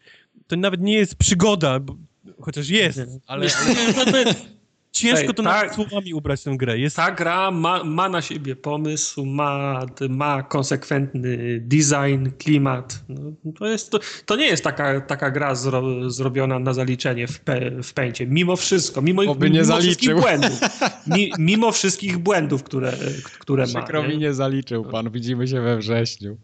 to 0.47 0.55
nawet 0.55 0.81
nie 0.81 0.93
jest 0.93 1.15
przygoda, 1.15 1.79
bo, 1.79 1.97
chociaż 2.41 2.69
jest, 2.69 2.99
ale... 3.27 3.47
ale 3.97 4.35
Ciężko 4.93 5.33
to 5.33 5.43
tak, 5.43 5.75
słowami 5.75 6.13
ubrać 6.13 6.43
tę 6.43 6.57
grę. 6.57 6.79
Jest... 6.79 6.95
Ta 6.95 7.11
gra 7.11 7.51
ma, 7.51 7.83
ma 7.83 8.09
na 8.09 8.21
siebie 8.21 8.55
pomysł, 8.55 9.25
ma, 9.25 9.85
ma 10.09 10.43
konsekwentny 10.43 11.59
design, 11.59 12.29
klimat. 12.37 13.03
No, 13.09 13.21
to, 13.59 13.67
jest, 13.67 13.91
to, 13.91 13.99
to, 14.25 14.35
nie 14.35 14.45
jest 14.45 14.63
taka, 14.63 15.01
taka 15.01 15.31
gra 15.31 15.55
zro, 15.55 16.09
zrobiona 16.11 16.59
na 16.59 16.73
zaliczenie 16.73 17.27
w, 17.27 17.39
pe, 17.39 17.83
w 17.83 17.93
pęcie. 17.93 18.27
Mimo 18.27 18.55
wszystko, 18.55 19.01
mimo, 19.01 19.21
Oby 19.21 19.49
nie 19.49 19.61
mimo 19.61 19.79
wszystkich 19.79 20.15
błędów. 20.15 20.59
Mi, 21.07 21.31
mimo 21.39 21.71
wszystkich 21.71 22.17
błędów, 22.17 22.63
które, 22.63 22.93
które 23.39 23.65
ma. 23.73 23.81
Przykro 23.81 24.03
mi 24.03 24.17
nie 24.17 24.33
zaliczył 24.33 24.85
pan. 24.85 25.11
Widzimy 25.11 25.47
się 25.47 25.61
we 25.61 25.77
wrześniu. 25.77 26.37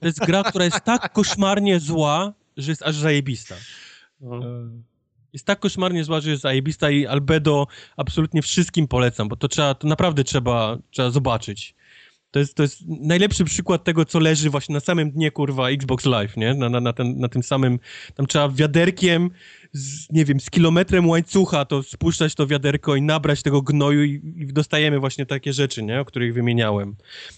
To 0.00 0.06
jest 0.06 0.26
gra, 0.26 0.42
która 0.42 0.64
jest 0.64 0.80
tak 0.80 1.12
koszmarnie 1.12 1.80
zła, 1.80 2.32
że 2.56 2.72
jest 2.72 2.82
aż 2.82 2.96
zajebista. 2.96 3.54
No. 4.20 4.40
Jest 5.34 5.46
tak 5.46 5.60
koszmarnie 5.60 6.04
zła, 6.04 6.20
że 6.20 6.30
jest 6.30 6.42
zajebista 6.42 6.90
i 6.90 7.06
Albedo 7.06 7.66
absolutnie 7.96 8.42
wszystkim 8.42 8.88
polecam, 8.88 9.28
bo 9.28 9.36
to 9.36 9.48
trzeba, 9.48 9.74
to 9.74 9.88
naprawdę 9.88 10.24
trzeba, 10.24 10.78
trzeba 10.90 11.10
zobaczyć. 11.10 11.74
To 12.30 12.38
jest, 12.38 12.54
to 12.54 12.62
jest 12.62 12.82
najlepszy 12.86 13.44
przykład 13.44 13.84
tego, 13.84 14.04
co 14.04 14.18
leży 14.18 14.50
właśnie 14.50 14.72
na 14.72 14.80
samym 14.80 15.10
dnie, 15.10 15.30
kurwa, 15.30 15.70
Xbox 15.70 16.04
Live, 16.04 16.36
nie? 16.36 16.54
Na, 16.54 16.68
na, 16.68 16.80
na, 16.80 16.92
ten, 16.92 17.18
na 17.18 17.28
tym 17.28 17.42
samym, 17.42 17.78
tam 18.14 18.26
trzeba 18.26 18.48
wiaderkiem, 18.48 19.30
z, 19.72 20.10
nie 20.10 20.24
wiem, 20.24 20.40
z 20.40 20.50
kilometrem 20.50 21.08
łańcucha 21.08 21.64
to 21.64 21.82
spuszczać 21.82 22.34
to 22.34 22.46
wiaderko 22.46 22.96
i 22.96 23.02
nabrać 23.02 23.42
tego 23.42 23.62
gnoju 23.62 24.04
i, 24.04 24.12
i 24.36 24.46
dostajemy 24.46 25.00
właśnie 25.00 25.26
takie 25.26 25.52
rzeczy, 25.52 25.82
nie? 25.82 26.00
O 26.00 26.04
których 26.04 26.34
wymieniałem. 26.34 26.96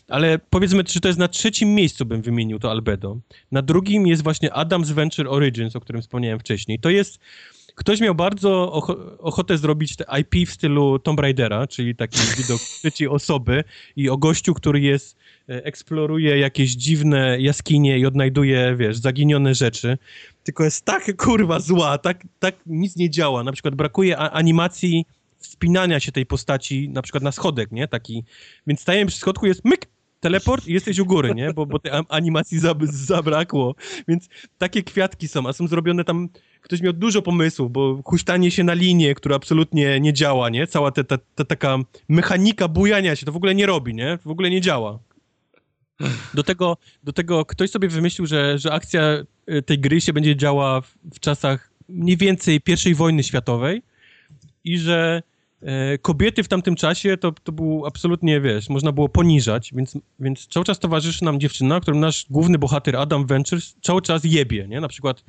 Ale 0.09 0.39
powiedzmy, 0.39 0.85
czy 0.85 1.01
to 1.01 1.09
jest 1.09 1.21
na 1.21 1.29
trzecim 1.29 1.75
miejscu 1.75 2.07
bym 2.07 2.23
wymienił 2.23 2.59
to 2.59 2.71
Albedo. 2.71 3.21
Na 3.53 3.63
drugim 3.63 4.07
jest 4.07 4.23
właśnie 4.23 4.51
Adam's 4.51 4.93
Venture 4.93 5.29
Origins, 5.29 5.77
o 5.77 5.81
którym 5.81 6.03
wspomniałem 6.03 6.39
wcześniej. 6.39 6.79
To 6.79 6.91
jest 6.91 7.19
Ktoś 7.77 8.01
miał 8.01 8.15
bardzo 8.15 8.73
ocho 8.73 9.19
ochotę 9.19 9.59
zrobić 9.59 9.97
te 9.97 10.05
IP 10.21 10.49
w 10.49 10.53
stylu 10.53 10.99
Tomb 10.99 11.21
Raidera, 11.21 11.67
czyli 11.67 11.97
taki 11.97 12.19
widok 12.39 12.61
trzeciej 12.61 13.09
osoby 13.09 13.65
i 13.97 14.09
o 14.11 14.17
gościu, 14.17 14.55
który 14.55 14.81
jest, 14.81 15.17
e, 15.49 15.65
eksploruje 15.65 16.39
jakieś 16.39 16.71
dziwne 16.71 17.41
jaskinie 17.41 17.99
i 17.99 18.07
odnajduje, 18.07 18.77
wiesz, 18.77 18.97
zaginione 18.97 19.55
rzeczy. 19.55 19.99
tylko 20.43 20.65
jest 20.65 20.85
tak 20.85 21.17
kurwa 21.17 21.61
zła, 21.61 21.99
tak, 21.99 22.25
tak 22.39 22.55
nic 22.67 22.97
nie 22.97 23.11
działa. 23.11 23.45
Na 23.45 23.53
przykład 23.53 23.75
brakuje 23.75 24.19
animacji 24.19 25.05
wspinania 25.39 26.01
się 26.01 26.13
tej 26.13 26.27
postaci, 26.27 26.89
na 26.89 27.03
przykład 27.03 27.23
na 27.23 27.33
schodek, 27.33 27.73
nie? 27.73 27.89
Taki, 27.89 28.25
więc 28.67 28.81
stajemy 28.81 29.09
przy 29.09 29.19
schodku, 29.19 29.47
jest 29.47 29.65
myk, 29.65 29.87
teleport 30.27 30.67
i 30.67 30.73
jesteś 30.73 30.99
u 30.99 31.07
góry, 31.07 31.35
nie? 31.35 31.53
Bo, 31.53 31.67
bo 31.67 31.79
tej 31.79 31.93
animacji 32.09 32.59
zab 32.59 32.85
zabrakło. 32.85 33.75
Więc 34.09 34.29
takie 34.59 34.83
kwiatki 34.83 35.29
są, 35.29 35.49
a 35.49 35.53
są 35.53 35.69
zrobione 35.69 36.05
tam... 36.05 36.29
Ktoś 36.61 36.81
miał 36.81 36.93
dużo 36.93 37.23
pomysłów, 37.23 37.73
bo 37.73 38.03
huśtanie 38.05 38.51
się 38.51 38.65
na 38.65 38.75
linię, 38.75 39.15
która 39.15 39.37
absolutnie 39.37 40.01
nie 40.01 40.13
działa, 40.13 40.49
nie? 40.51 40.67
Cała 40.67 40.91
ta, 40.91 41.05
ta, 41.05 41.19
ta 41.35 41.45
taka 41.45 41.79
mechanika 42.09 42.69
bujania 42.69 43.17
się, 43.17 43.27
to 43.27 43.33
w 43.33 43.37
ogóle 43.37 43.55
nie 43.55 43.67
robi, 43.67 43.95
nie? 43.95 44.19
W 44.25 44.31
ogóle 44.31 44.51
nie 44.51 44.61
działa. 44.61 44.99
Do 46.35 46.43
tego, 46.43 46.77
do 47.05 47.13
tego 47.13 47.45
ktoś 47.45 47.71
sobie 47.71 47.89
wymyślił, 47.89 48.27
że, 48.27 48.59
że 48.59 48.73
akcja 48.73 49.25
y, 49.51 49.63
tej 49.63 49.79
gry 49.79 50.01
się 50.01 50.13
będzie 50.13 50.37
działa 50.37 50.81
w, 50.81 50.95
w 51.15 51.21
czasach 51.21 51.71
mniej 51.89 52.17
więcej 52.17 52.61
I 52.87 52.95
wojny 52.95 53.23
światowej 53.23 53.83
i 54.65 54.79
że 54.79 55.23
kobiety 56.03 56.43
w 56.43 56.49
tamtym 56.49 56.77
czasie 56.77 57.17
to, 57.17 57.33
to 57.33 57.53
był 57.53 57.87
absolutnie, 57.87 58.41
wiesz, 58.41 58.69
można 58.69 58.93
było 58.93 59.09
poniżać, 59.09 59.71
więc, 59.75 59.99
więc 60.21 60.47
cały 60.47 60.65
czas 60.65 60.79
towarzyszy 60.79 61.25
nam 61.25 61.41
dziewczyna, 61.41 61.81
którą 61.81 61.99
nasz 61.99 62.27
główny 62.31 62.59
bohater 62.59 62.97
Adam 62.97 63.27
Ventures 63.27 63.77
cały 63.83 64.03
czas 64.03 64.25
jebie, 64.25 64.69
nie? 64.69 64.81
Na 64.81 64.89
przykład 64.89 65.25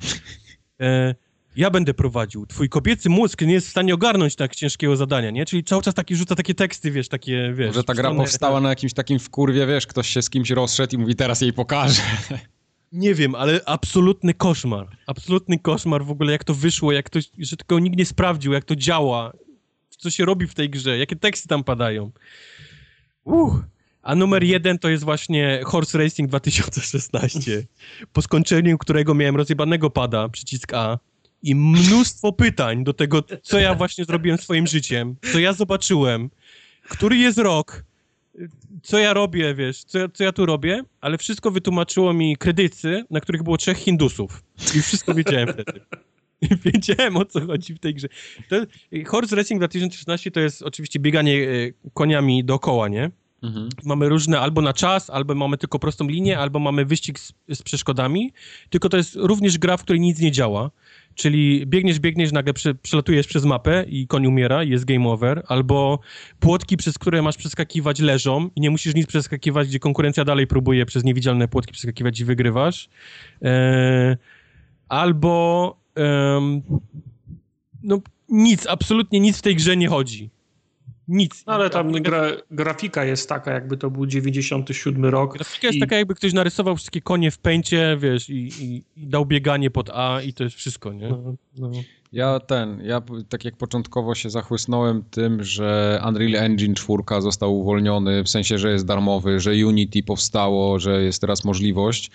e, 0.80 1.14
ja 1.56 1.70
będę 1.70 1.94
prowadził, 1.94 2.46
twój 2.46 2.68
kobiecy 2.68 3.10
mózg 3.10 3.42
nie 3.42 3.52
jest 3.52 3.66
w 3.66 3.70
stanie 3.70 3.94
ogarnąć 3.94 4.36
tak 4.36 4.56
ciężkiego 4.56 4.96
zadania, 4.96 5.30
nie? 5.30 5.46
Czyli 5.46 5.64
cały 5.64 5.82
czas 5.82 5.94
taki 5.94 6.16
rzuca 6.16 6.34
takie 6.34 6.54
teksty, 6.54 6.90
wiesz, 6.90 7.08
takie, 7.08 7.52
wiesz... 7.54 7.66
Może 7.66 7.84
ta 7.84 7.94
gra 7.94 8.14
powstała 8.14 8.60
na 8.60 8.68
jakimś 8.68 8.92
takim 8.92 9.18
wkurwie, 9.18 9.66
wiesz, 9.66 9.86
ktoś 9.86 10.08
się 10.08 10.22
z 10.22 10.30
kimś 10.30 10.50
rozszedł 10.50 10.96
i 10.96 10.98
mówi, 10.98 11.14
teraz 11.14 11.40
jej 11.40 11.52
pokażę. 11.52 12.02
Nie 12.92 13.14
wiem, 13.14 13.34
ale 13.34 13.60
absolutny 13.66 14.34
koszmar. 14.34 14.86
Absolutny 15.06 15.58
koszmar 15.58 16.04
w 16.04 16.10
ogóle, 16.10 16.32
jak 16.32 16.44
to 16.44 16.54
wyszło, 16.54 16.92
jak 16.92 17.10
to, 17.10 17.18
że 17.38 17.56
tylko 17.56 17.78
nikt 17.78 17.98
nie 17.98 18.06
sprawdził, 18.06 18.52
jak 18.52 18.64
to 18.64 18.76
działa, 18.76 19.32
co 19.98 20.10
się 20.10 20.24
robi 20.24 20.46
w 20.46 20.54
tej 20.54 20.70
grze, 20.70 20.98
jakie 20.98 21.16
teksty 21.16 21.48
tam 21.48 21.64
padają. 21.64 22.10
Uch. 23.24 23.62
A 24.02 24.14
numer 24.14 24.44
jeden 24.44 24.78
to 24.78 24.88
jest 24.88 25.04
właśnie 25.04 25.60
Horse 25.64 25.98
Racing 25.98 26.28
2016, 26.28 27.66
po 28.12 28.22
skończeniu 28.22 28.78
którego 28.78 29.14
miałem 29.14 29.36
rozjebanego 29.36 29.90
pada, 29.90 30.28
przycisk 30.28 30.74
A, 30.74 30.98
i 31.42 31.54
mnóstwo 31.54 32.32
pytań 32.32 32.84
do 32.84 32.92
tego, 32.92 33.22
co 33.42 33.58
ja 33.58 33.74
właśnie 33.74 34.04
zrobiłem 34.04 34.38
swoim 34.38 34.66
życiem, 34.66 35.16
co 35.32 35.38
ja 35.38 35.52
zobaczyłem, 35.52 36.30
który 36.88 37.16
jest 37.16 37.38
rok, 37.38 37.84
co 38.82 38.98
ja 38.98 39.14
robię, 39.14 39.54
wiesz, 39.54 39.84
co 39.84 39.98
co 40.08 40.24
ja 40.24 40.32
tu 40.32 40.46
robię, 40.46 40.82
ale 41.00 41.18
wszystko 41.18 41.50
wytłumaczyło 41.50 42.12
mi 42.12 42.36
kredycy, 42.36 43.04
na 43.10 43.20
których 43.20 43.42
było 43.42 43.56
trzech 43.56 43.78
Hindusów. 43.78 44.42
I 44.76 44.82
wszystko 44.82 45.14
wiedziałem 45.14 45.48
wtedy. 45.48 45.80
wiedziałem, 46.64 47.16
o 47.16 47.24
co 47.24 47.46
chodzi 47.46 47.74
w 47.74 47.78
tej 47.78 47.94
grze. 47.94 48.08
To, 48.48 48.56
Horse 49.06 49.36
Racing 49.36 49.60
2016 49.60 50.30
to 50.30 50.40
jest 50.40 50.62
oczywiście 50.62 51.00
bieganie 51.00 51.48
e, 51.48 51.90
koniami 51.94 52.44
dookoła, 52.44 52.88
nie? 52.88 53.10
Mhm. 53.42 53.68
Mamy 53.84 54.08
różne, 54.08 54.40
albo 54.40 54.62
na 54.62 54.72
czas, 54.72 55.10
albo 55.10 55.34
mamy 55.34 55.58
tylko 55.58 55.78
prostą 55.78 56.08
linię, 56.08 56.38
albo 56.38 56.58
mamy 56.58 56.84
wyścig 56.84 57.18
z, 57.18 57.32
z 57.48 57.62
przeszkodami, 57.62 58.32
tylko 58.70 58.88
to 58.88 58.96
jest 58.96 59.16
również 59.16 59.58
gra, 59.58 59.76
w 59.76 59.82
której 59.82 60.00
nic 60.00 60.20
nie 60.20 60.32
działa. 60.32 60.70
Czyli 61.14 61.66
biegniesz, 61.66 62.00
biegniesz, 62.00 62.32
nagle 62.32 62.54
prze, 62.54 62.74
przelatujesz 62.74 63.26
przez 63.26 63.44
mapę 63.44 63.84
i 63.88 64.06
koń 64.06 64.26
umiera 64.26 64.64
i 64.64 64.70
jest 64.70 64.84
game 64.84 65.08
over, 65.08 65.42
albo 65.48 66.00
płotki, 66.40 66.76
przez 66.76 66.98
które 66.98 67.22
masz 67.22 67.36
przeskakiwać 67.36 68.00
leżą 68.00 68.50
i 68.56 68.60
nie 68.60 68.70
musisz 68.70 68.94
nic 68.94 69.06
przeskakiwać, 69.06 69.68
gdzie 69.68 69.78
konkurencja 69.78 70.24
dalej 70.24 70.46
próbuje 70.46 70.86
przez 70.86 71.04
niewidzialne 71.04 71.48
płotki 71.48 71.72
przeskakiwać 71.72 72.20
i 72.20 72.24
wygrywasz. 72.24 72.88
E, 73.42 74.16
albo 74.88 75.76
no 77.82 78.00
nic, 78.28 78.66
absolutnie 78.66 79.20
nic 79.20 79.38
w 79.38 79.42
tej 79.42 79.56
grze 79.56 79.76
nie 79.76 79.88
chodzi. 79.88 80.30
Nic. 81.08 81.44
No, 81.46 81.52
ale 81.52 81.70
tam 81.70 81.92
gra, 81.92 82.22
grafika 82.50 83.04
jest 83.04 83.28
taka, 83.28 83.52
jakby 83.52 83.76
to 83.76 83.90
był 83.90 84.06
97 84.06 85.04
rok. 85.04 85.34
Grafika 85.34 85.66
jest 85.66 85.76
i... 85.76 85.80
taka, 85.80 85.96
jakby 85.96 86.14
ktoś 86.14 86.32
narysował 86.32 86.76
wszystkie 86.76 87.00
konie 87.00 87.30
w 87.30 87.38
pęcie, 87.38 87.96
wiesz, 88.00 88.30
i, 88.30 88.34
i, 88.34 88.84
i 88.96 89.06
dał 89.06 89.26
bieganie 89.26 89.70
pod 89.70 89.90
A 89.90 90.22
i 90.22 90.32
to 90.32 90.44
jest 90.44 90.56
wszystko, 90.56 90.92
nie? 90.92 91.08
No, 91.08 91.34
no. 91.58 91.70
Ja 92.12 92.40
ten, 92.40 92.80
ja 92.84 93.02
tak 93.28 93.44
jak 93.44 93.56
początkowo 93.56 94.14
się 94.14 94.30
zachłysnąłem 94.30 95.02
tym, 95.10 95.44
że 95.44 96.00
Unreal 96.08 96.44
Engine 96.44 96.74
4 96.74 97.02
został 97.18 97.58
uwolniony, 97.58 98.24
w 98.24 98.28
sensie, 98.28 98.58
że 98.58 98.72
jest 98.72 98.86
darmowy, 98.86 99.40
że 99.40 99.50
Unity 99.50 100.02
powstało, 100.02 100.78
że 100.78 101.02
jest 101.02 101.20
teraz 101.20 101.44
możliwość, 101.44 102.10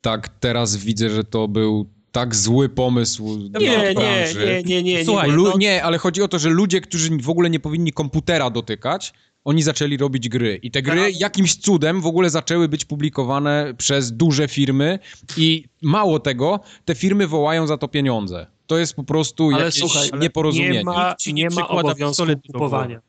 tak 0.00 0.28
teraz 0.28 0.76
widzę, 0.76 1.10
że 1.10 1.24
to 1.24 1.48
był 1.48 1.86
tak 2.16 2.34
zły 2.34 2.68
pomysł 2.68 3.38
nie, 3.60 3.94
nie, 3.94 3.94
nie, 3.94 4.62
nie, 4.62 4.82
nie, 4.82 5.04
Słuchaj, 5.04 5.30
nie, 5.30 5.36
no... 5.36 5.56
nie, 5.56 5.84
ale 5.84 5.98
chodzi 5.98 6.22
o 6.22 6.28
to, 6.28 6.38
że 6.38 6.48
ludzie, 6.50 6.80
którzy 6.80 7.16
w 7.16 7.28
ogóle 7.28 7.50
nie 7.50 7.60
powinni 7.60 7.92
komputera 7.92 8.50
dotykać, 8.50 9.12
oni 9.44 9.62
zaczęli 9.62 9.96
robić 9.96 10.28
gry. 10.28 10.58
I 10.62 10.70
te 10.70 10.82
gry 10.82 11.00
tak. 11.00 11.20
jakimś 11.20 11.56
cudem 11.56 12.00
w 12.00 12.06
ogóle 12.06 12.30
zaczęły 12.30 12.68
być 12.68 12.84
publikowane 12.84 13.74
przez 13.78 14.12
duże 14.12 14.48
firmy 14.48 14.98
i 15.36 15.64
mało 15.82 16.20
tego, 16.20 16.60
te 16.84 16.94
firmy 16.94 17.26
wołają 17.26 17.66
za 17.66 17.78
to 17.78 17.88
pieniądze. 17.88 18.46
To 18.66 18.78
jest 18.78 18.94
po 18.94 19.04
prostu 19.04 19.50
ale 19.54 19.64
jakieś 19.64 19.80
słuchaj, 19.80 20.10
nieporozumienie. 20.20 20.78
Nie 20.78 20.84
ma, 20.84 21.14
nie, 21.26 21.32
nie 21.32 21.50
ma 21.50 21.68
obowiązku 21.68 22.26
kupowania. 22.46 23.00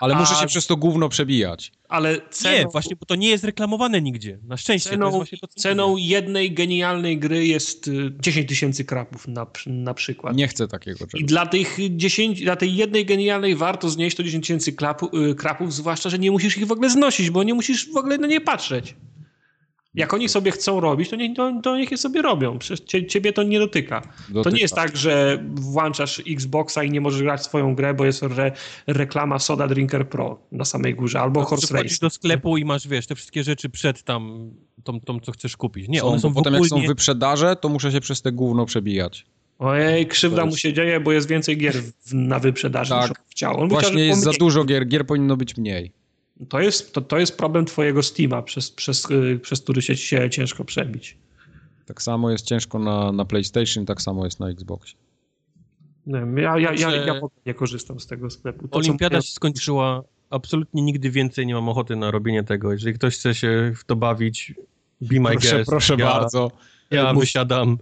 Ale 0.00 0.14
A... 0.14 0.18
muszę 0.18 0.34
się 0.34 0.46
przez 0.46 0.66
to 0.66 0.76
gówno 0.76 1.08
przebijać. 1.08 1.72
Ale 1.88 2.20
ceną... 2.30 2.58
Nie, 2.58 2.66
właśnie, 2.66 2.96
bo 2.96 3.06
to 3.06 3.14
nie 3.14 3.28
jest 3.28 3.44
reklamowane 3.44 4.02
nigdzie. 4.02 4.38
Na 4.42 4.56
szczęście. 4.56 4.90
Ceną, 4.90 5.24
to, 5.40 5.46
ceną 5.48 5.96
jednej 5.96 6.52
genialnej 6.52 7.18
gry 7.18 7.46
jest 7.46 7.90
10 8.20 8.44
y, 8.44 8.48
tysięcy 8.48 8.84
krapów 8.84 9.28
na, 9.28 9.46
na 9.66 9.94
przykład. 9.94 10.36
Nie 10.36 10.48
chcę 10.48 10.68
takiego 10.68 10.98
czegoś. 10.98 11.20
I 11.20 11.24
dla, 11.24 11.46
tych 11.46 11.76
10, 11.90 12.42
dla 12.42 12.56
tej 12.56 12.76
jednej 12.76 13.06
genialnej 13.06 13.56
warto 13.56 13.90
znieść 13.90 14.16
to 14.16 14.22
10 14.22 14.46
tysięcy 14.46 14.70
y, 14.70 15.34
krapów, 15.34 15.74
zwłaszcza, 15.74 16.10
że 16.10 16.18
nie 16.18 16.30
musisz 16.30 16.56
ich 16.56 16.66
w 16.66 16.72
ogóle 16.72 16.90
znosić, 16.90 17.30
bo 17.30 17.42
nie 17.42 17.54
musisz 17.54 17.92
w 17.92 17.96
ogóle 17.96 18.18
na 18.18 18.26
nie 18.26 18.40
patrzeć. 18.40 18.94
Jak 19.96 20.14
oni 20.14 20.28
sobie 20.28 20.50
chcą 20.50 20.80
robić, 20.80 21.10
to, 21.10 21.16
nie, 21.16 21.34
to, 21.34 21.60
to 21.62 21.76
niech 21.76 21.90
je 21.90 21.96
sobie 21.96 22.22
robią. 22.22 22.58
Przecież 22.58 23.06
ciebie 23.08 23.32
to 23.32 23.42
nie 23.42 23.58
dotyka. 23.58 24.00
dotyka. 24.00 24.42
To 24.42 24.50
nie 24.50 24.62
jest 24.62 24.74
tak, 24.74 24.96
że 24.96 25.44
włączasz 25.54 26.22
Xboxa 26.28 26.84
i 26.84 26.90
nie 26.90 27.00
możesz 27.00 27.22
grać 27.22 27.44
swoją 27.44 27.74
grę, 27.74 27.94
bo 27.94 28.04
jest 28.04 28.22
re, 28.22 28.52
reklama 28.86 29.38
Soda 29.38 29.68
Drinker 29.68 30.08
Pro 30.08 30.38
na 30.52 30.64
samej 30.64 30.94
górze, 30.94 31.20
albo 31.20 31.40
no, 31.40 31.46
Horse 31.46 31.74
Race. 31.74 31.96
do 32.00 32.10
sklepu 32.10 32.56
i 32.56 32.64
masz, 32.64 32.88
wiesz, 32.88 33.06
te 33.06 33.14
wszystkie 33.14 33.44
rzeczy 33.44 33.68
przed 33.68 34.02
tam, 34.02 34.50
tą, 34.84 35.00
tą 35.00 35.20
co 35.20 35.32
chcesz 35.32 35.56
kupić. 35.56 35.88
Nie, 35.88 36.00
są, 36.00 36.06
one 36.06 36.20
są 36.20 36.34
Potem 36.34 36.54
jak 36.54 36.66
są 36.66 36.82
wyprzedaże, 36.86 37.56
to 37.56 37.68
muszę 37.68 37.92
się 37.92 38.00
przez 38.00 38.22
te 38.22 38.32
gówno 38.32 38.66
przebijać. 38.66 39.26
Ojej, 39.58 40.06
krzywda 40.06 40.42
jest... 40.42 40.54
mu 40.54 40.56
się 40.56 40.72
dzieje, 40.72 41.00
bo 41.00 41.12
jest 41.12 41.28
więcej 41.28 41.56
gier 41.56 41.74
w, 41.74 42.14
na 42.14 42.38
wyprzedaży 42.38 42.90
tak. 42.90 43.10
niż 43.10 43.18
chciał. 43.30 43.60
On 43.60 43.68
Właśnie 43.68 44.04
jest 44.04 44.22
za 44.22 44.32
dużo 44.32 44.64
gier, 44.64 44.86
gier 44.86 45.06
powinno 45.06 45.36
być 45.36 45.56
mniej. 45.56 45.92
To 46.48 46.60
jest, 46.60 46.92
to, 46.92 47.00
to 47.00 47.18
jest 47.18 47.36
problem 47.38 47.64
twojego 47.64 48.02
Steama, 48.02 48.42
przez, 48.42 48.70
przez, 48.70 49.10
y, 49.10 49.40
przez 49.42 49.60
który 49.60 49.82
się, 49.82 49.96
się 49.96 50.30
ciężko 50.30 50.64
przebić. 50.64 51.16
Tak 51.86 52.02
samo 52.02 52.30
jest 52.30 52.46
ciężko 52.46 52.78
na, 52.78 53.12
na 53.12 53.24
PlayStation, 53.24 53.86
tak 53.86 54.02
samo 54.02 54.24
jest 54.24 54.40
na 54.40 54.48
Xboxie. 54.48 54.98
Nie 56.06 56.42
ja, 56.42 56.58
ja, 56.58 56.72
ja, 56.72 56.90
ja 56.96 57.20
nie 57.46 57.54
korzystam 57.54 58.00
z 58.00 58.06
tego 58.06 58.30
sklepu. 58.30 58.68
To 58.68 58.78
Olimpiada 58.78 59.22
się 59.22 59.32
skończyła, 59.32 60.02
absolutnie 60.30 60.82
nigdy 60.82 61.10
więcej 61.10 61.46
nie 61.46 61.54
mam 61.54 61.68
ochoty 61.68 61.96
na 61.96 62.10
robienie 62.10 62.44
tego. 62.44 62.72
Jeżeli 62.72 62.94
ktoś 62.94 63.14
chce 63.14 63.34
się 63.34 63.72
w 63.76 63.84
to 63.84 63.96
bawić, 63.96 64.54
be 65.00 65.20
my 65.20 65.30
proszę, 65.30 65.56
guest. 65.56 65.70
Proszę 65.70 65.96
ja, 65.98 66.06
bardzo. 66.06 66.50
Ja 66.90 67.14
wysiadam. 67.14 67.78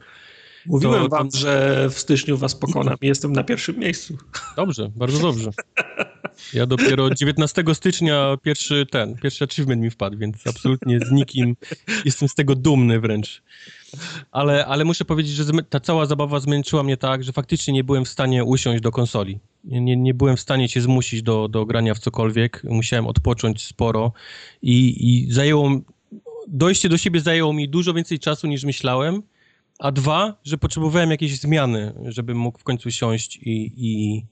Mówiłem 0.67 1.03
to, 1.03 1.09
wam, 1.09 1.31
to... 1.31 1.39
że 1.39 1.87
w 1.91 1.99
styczniu 1.99 2.37
was 2.37 2.55
pokonam 2.55 2.97
i 3.01 3.07
jestem 3.07 3.33
na 3.33 3.45
pierwszym 3.45 3.79
miejscu. 3.79 4.19
Dobrze, 4.57 4.91
bardzo 4.97 5.19
dobrze. 5.19 5.51
Ja 6.55 6.67
dopiero 6.67 7.15
19 7.15 7.65
stycznia 7.75 8.37
pierwszy 8.43 8.87
ten, 8.91 9.15
pierwszy 9.15 9.45
achievement 9.45 9.83
mi 9.83 9.91
wpadł, 9.91 10.19
więc 10.19 10.47
absolutnie 10.47 11.01
z 11.01 11.11
nikim 11.11 11.57
jestem 12.05 12.29
z 12.29 12.35
tego 12.35 12.55
dumny 12.55 13.01
wręcz. 13.01 13.43
Ale, 14.33 14.67
ale 14.67 14.85
muszę 14.85 15.05
powiedzieć, 15.05 15.35
że 15.35 15.45
ta 15.71 15.81
cała 15.81 16.07
zabawa 16.07 16.41
zmęczyła 16.41 16.83
mnie 16.83 16.97
tak, 16.97 17.25
że 17.25 17.33
faktycznie 17.33 17.75
nie 17.75 17.85
byłem 17.85 18.05
w 18.05 18.09
stanie 18.09 18.45
usiąść 18.45 18.83
do 18.83 18.91
konsoli. 18.91 19.39
Nie, 19.65 19.97
nie 19.97 20.15
byłem 20.15 20.37
w 20.37 20.41
stanie 20.41 20.69
się 20.69 20.81
zmusić 20.81 21.23
do, 21.23 21.49
do 21.49 21.67
grania 21.67 21.95
w 21.95 21.99
cokolwiek. 21.99 22.63
Musiałem 22.65 23.07
odpocząć 23.07 23.67
sporo 23.67 24.13
i, 24.63 24.97
i 25.09 25.33
zajęło, 25.33 25.71
dojście 26.49 26.89
do 26.89 26.99
siebie 26.99 27.21
zajęło 27.21 27.53
mi 27.53 27.69
dużo 27.69 27.95
więcej 27.95 28.19
czasu 28.19 28.47
niż 28.47 28.65
myślałem, 28.65 29.23
a 29.79 29.93
dwa, 29.93 30.37
że 30.45 30.59
potrzebowałem 30.59 31.11
jakiejś 31.11 31.41
zmiany, 31.41 31.93
żebym 32.05 32.39
mógł 32.39 32.59
w 32.59 32.65
końcu 32.65 32.91
siąść 32.91 33.37
i, 33.37 33.73
i, 33.77 34.25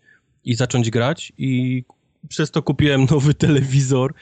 i 0.45 0.55
zacząć 0.55 0.91
grać 0.91 1.33
i 1.39 1.85
przez 2.29 2.51
to 2.51 2.63
kupiłem 2.63 3.05
nowy 3.11 3.35
telewizor. 3.35 4.15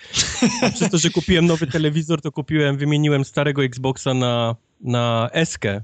A 0.63 0.71
przez 0.71 0.91
to, 0.91 0.99
że 0.99 1.11
kupiłem 1.11 1.47
nowy 1.47 1.67
telewizor, 1.67 2.21
to 2.21 2.33
kupiłem, 2.33 2.77
wymieniłem 2.77 3.25
starego 3.25 3.65
Xboxa 3.65 4.15
na, 4.15 4.57
na 4.81 5.31
Eskę. 5.33 5.81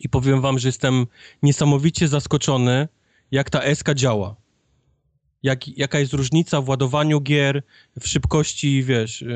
I 0.00 0.08
powiem 0.08 0.40
wam, 0.40 0.58
że 0.58 0.68
jestem 0.68 1.06
niesamowicie 1.42 2.08
zaskoczony, 2.08 2.88
jak 3.30 3.50
ta 3.50 3.60
Eska 3.60 3.94
działa. 3.94 4.36
Jak, 5.42 5.78
jaka 5.78 5.98
jest 5.98 6.12
różnica 6.12 6.60
w 6.60 6.68
ładowaniu 6.68 7.20
gier, 7.20 7.62
w 8.00 8.08
szybkości, 8.08 8.82
wiesz, 8.82 9.20
yy, 9.20 9.28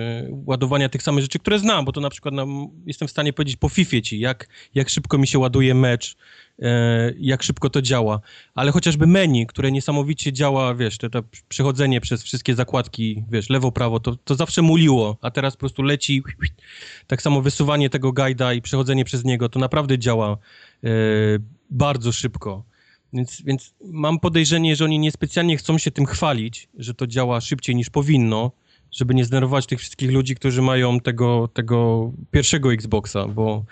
ładowania 0.47 0.89
tych 0.89 1.03
samych 1.03 1.23
rzeczy, 1.23 1.39
które 1.39 1.59
znam, 1.59 1.85
bo 1.85 1.93
to 1.93 2.01
na 2.01 2.11
przykład 2.11 2.35
no, 2.35 2.47
jestem 2.87 3.09
w 3.09 3.11
stanie 3.11 3.33
powiedzieć 3.33 3.57
po 3.57 3.69
FIFA 3.69 4.01
ci, 4.01 4.21
jak, 4.21 4.49
jak 4.75 4.89
szybko 4.89 5.19
mi 5.19 5.27
się 5.27 5.39
ładuje 5.39 5.75
mecz, 5.75 6.17
yy, 6.59 6.69
jak 7.19 7.43
szybko 7.43 7.71
to 7.71 7.83
działa, 7.83 8.21
ale 8.55 8.73
chociażby 8.73 9.07
menu, 9.07 9.47
które 9.47 9.73
niesamowicie 9.73 10.33
działa, 10.33 10.75
wiesz, 10.75 10.99
to, 10.99 11.11
to 11.11 11.23
przechodzenie 11.49 12.01
przez 12.01 12.23
wszystkie 12.23 12.55
zakładki, 12.55 13.25
wiesz, 13.31 13.51
lewo, 13.51 13.73
prawo, 13.73 14.01
to, 14.01 14.17
to 14.17 14.35
zawsze 14.35 14.63
muliło, 14.63 15.19
a 15.21 15.31
teraz 15.31 15.55
po 15.55 15.61
prostu 15.61 15.83
leci, 15.83 16.23
tak 17.07 17.23
samo 17.23 17.43
wysuwanie 17.43 17.91
tego 17.91 18.13
guida 18.13 18.53
i 18.53 18.63
przechodzenie 18.63 19.05
przez 19.05 19.25
niego, 19.25 19.49
to 19.49 19.59
naprawdę 19.59 19.99
działa 19.99 20.39
yy, 20.83 20.91
bardzo 21.71 22.13
szybko. 22.13 22.72
Więc, 23.13 23.43
więc 23.43 23.75
mam 23.85 24.19
podejrzenie, 24.19 24.77
że 24.77 24.85
oni 24.85 24.99
niespecjalnie 24.99 25.57
chcą 25.57 25.79
się 25.79 25.91
tym 25.91 26.07
chwalić, 26.07 26.69
że 26.79 26.95
to 26.95 27.07
działa 27.07 27.41
szybciej 27.41 27.77
niż 27.77 27.91
powinno, 27.91 28.53
żeby 28.93 29.15
nie 29.15 29.25
zdenerwować 29.25 29.67
tych 29.67 29.79
wszystkich 29.79 30.11
ludzi, 30.11 30.35
którzy 30.35 30.63
mają 30.63 31.01
tego, 31.01 31.49
tego 31.53 32.11
pierwszego 32.31 32.73
Xboxa, 32.73 33.29
bo, 33.29 33.65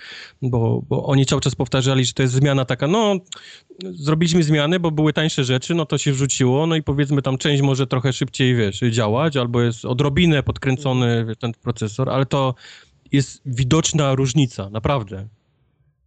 bo, 0.42 0.82
bo 0.88 1.06
oni 1.06 1.26
cały 1.26 1.40
czas 1.40 1.54
powtarzali, 1.54 2.04
że 2.04 2.12
to 2.12 2.22
jest 2.22 2.34
zmiana 2.34 2.64
taka, 2.64 2.86
no 2.86 3.16
zrobiliśmy 3.84 4.42
zmiany, 4.42 4.80
bo 4.80 4.90
były 4.90 5.12
tańsze 5.12 5.44
rzeczy, 5.44 5.74
no 5.74 5.86
to 5.86 5.98
się 5.98 6.12
wrzuciło, 6.12 6.66
no 6.66 6.76
i 6.76 6.82
powiedzmy 6.82 7.22
tam 7.22 7.38
część 7.38 7.62
może 7.62 7.86
trochę 7.86 8.12
szybciej, 8.12 8.54
wiesz, 8.54 8.80
działać, 8.80 9.36
albo 9.36 9.62
jest 9.62 9.84
odrobinę 9.84 10.42
podkręcony 10.42 11.24
wiesz, 11.28 11.36
ten 11.36 11.52
procesor, 11.52 12.10
ale 12.10 12.26
to 12.26 12.54
jest 13.12 13.42
widoczna 13.46 14.14
różnica, 14.14 14.70
naprawdę. 14.70 15.28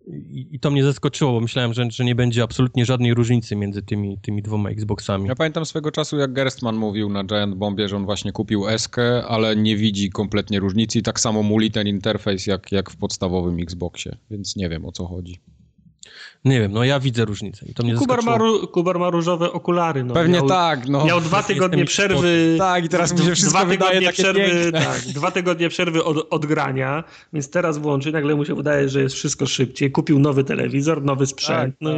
I, 0.08 0.48
I, 0.52 0.60
to 0.60 0.72
mnie 0.72 0.84
zaskoczyło, 0.84 1.32
bo 1.32 1.40
myślałem, 1.40 1.74
że, 1.74 1.92
że 1.92 2.06
nie 2.06 2.16
będzie 2.16 2.44
absolutnie 2.44 2.86
żadnej 2.86 3.14
różnicy 3.14 3.56
między 3.56 3.82
tymi, 3.82 4.18
tymi 4.18 4.42
dwoma 4.42 4.70
Xboxami. 4.70 5.28
Ja 5.28 5.36
pamiętam 5.36 5.66
swego 5.66 5.92
czasu, 5.92 6.18
jak 6.18 6.34
Gerstmann 6.34 6.76
mówił 6.76 7.10
na 7.10 7.24
Giant 7.24 7.56
Bombie, 7.56 7.88
że 7.88 7.96
on 7.96 8.06
właśnie 8.06 8.32
kupił 8.32 8.68
Eskę, 8.68 9.26
ale 9.26 9.56
nie 9.56 9.78
widzi 9.78 10.10
kompletnie 10.10 10.60
różnicy 10.60 11.00
i 11.00 11.02
tak 11.02 11.20
samo 11.20 11.44
muli 11.44 11.72
ten 11.72 11.88
interfejs 11.88 12.48
jak, 12.48 12.72
jak 12.72 12.90
w 12.90 12.98
podstawowym 12.98 13.60
Xboxie, 13.60 14.18
więc 14.32 14.56
nie 14.56 14.70
wiem 14.70 14.86
o 14.86 14.92
co 14.92 15.06
chodzi. 15.06 15.40
Nie 16.46 16.60
wiem, 16.60 16.72
no 16.72 16.84
ja 16.84 17.00
widzę 17.00 17.26
różnicę. 17.26 17.66
I 17.66 17.74
to 17.74 17.84
mnie 17.84 17.96
Kubar, 17.96 18.24
ma, 18.24 18.38
Kubar 18.72 19.00
ma 19.00 19.10
różowe 19.10 19.52
okulary. 19.52 20.04
No. 20.04 20.14
Pewnie 20.14 20.34
miał, 20.34 20.48
tak. 20.48 20.88
No. 20.88 21.06
Miał 21.06 21.22
dwa 21.22 21.44
tygodnie 21.44 21.86
przerwy. 21.86 22.56
Tak, 22.58 22.86
i 22.86 22.90
teraz 22.90 23.14
mi 23.14 23.20
się 23.20 23.36
wszystko 23.36 23.60
dwa 23.60 23.66
wydaje 23.66 24.12
przerwy, 24.12 24.72
tak, 24.72 25.02
Dwa 25.02 25.32
tygodnie 25.32 25.70
przerwy 25.70 26.04
od, 26.04 26.28
od 26.30 26.46
grania, 26.46 27.04
więc 27.34 27.50
teraz 27.50 27.78
włączy, 27.78 28.12
nagle 28.12 28.36
mu 28.36 28.46
się 28.46 28.56
wydaje, 28.56 28.90
że 28.90 29.02
jest 29.02 29.16
wszystko 29.16 29.46
szybciej. 29.46 29.92
Kupił 29.92 30.20
nowy 30.20 30.44
telewizor, 30.44 31.04
nowy 31.04 31.28
sprzęt. 31.28 31.76
Tak, 31.80 31.82
no, 31.82 31.92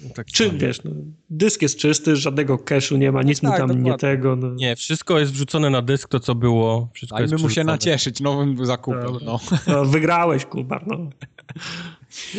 tak. 0.00 0.08
No, 0.08 0.14
tak 0.14 0.26
Czy 0.26 0.50
wiesz, 0.50 0.84
no, 0.84 0.90
dysk 1.30 1.62
jest 1.62 1.78
czysty, 1.78 2.16
żadnego 2.16 2.56
cache'u 2.56 2.98
nie 2.98 3.12
ma, 3.12 3.22
nic 3.22 3.42
mu 3.42 3.48
tak, 3.48 3.58
tam 3.58 3.68
dokładnie. 3.68 3.90
nie 3.90 3.98
tego. 3.98 4.36
No. 4.36 4.54
Nie, 4.54 4.76
wszystko 4.76 5.18
jest 5.18 5.32
wrzucone 5.32 5.70
na 5.70 5.82
dysk, 5.82 6.08
to 6.08 6.20
co 6.20 6.34
było. 6.34 6.88
Wszystko 6.94 7.18
Dajmy 7.18 7.36
mu 7.36 7.50
się 7.50 7.64
nacieszyć 7.64 8.20
nowym 8.20 8.66
zakupem. 8.66 9.12
No. 9.24 9.40
no. 9.66 9.84
wygrałeś, 9.84 10.44
Kubar. 10.44 10.86
No. 10.86 10.96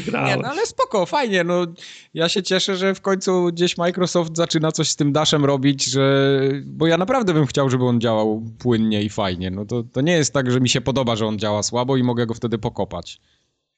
Nie, 0.06 0.38
no 0.38 0.50
ale 0.50 0.66
spoko, 0.66 1.06
fajnie. 1.06 1.44
No, 1.44 1.66
ja 2.14 2.30
się 2.30 2.44
cieszę, 2.44 2.78
że 2.78 2.96
w 2.96 3.02
końcu 3.02 3.46
gdzieś 3.46 3.78
Microsoft 3.78 4.38
zaczyna 4.38 4.72
coś 4.72 4.90
z 4.90 4.96
tym 4.96 5.12
Dashem 5.14 5.46
robić, 5.46 5.86
że... 5.86 6.38
bo 6.66 6.88
ja 6.88 6.98
naprawdę 6.98 7.34
bym 7.34 7.46
chciał, 7.46 7.70
żeby 7.70 7.86
on 7.86 8.02
działał 8.02 8.44
płynnie 8.60 9.04
i 9.04 9.10
fajnie. 9.10 9.52
No 9.52 9.66
to, 9.66 9.84
to 9.84 10.02
nie 10.02 10.14
jest 10.14 10.34
tak, 10.34 10.52
że 10.52 10.62
mi 10.62 10.70
się 10.70 10.82
podoba, 10.82 11.16
że 11.16 11.26
on 11.26 11.40
działa 11.40 11.64
słabo 11.64 11.98
i 11.98 12.04
mogę 12.04 12.26
go 12.26 12.34
wtedy 12.34 12.58
pokopać. 12.58 13.22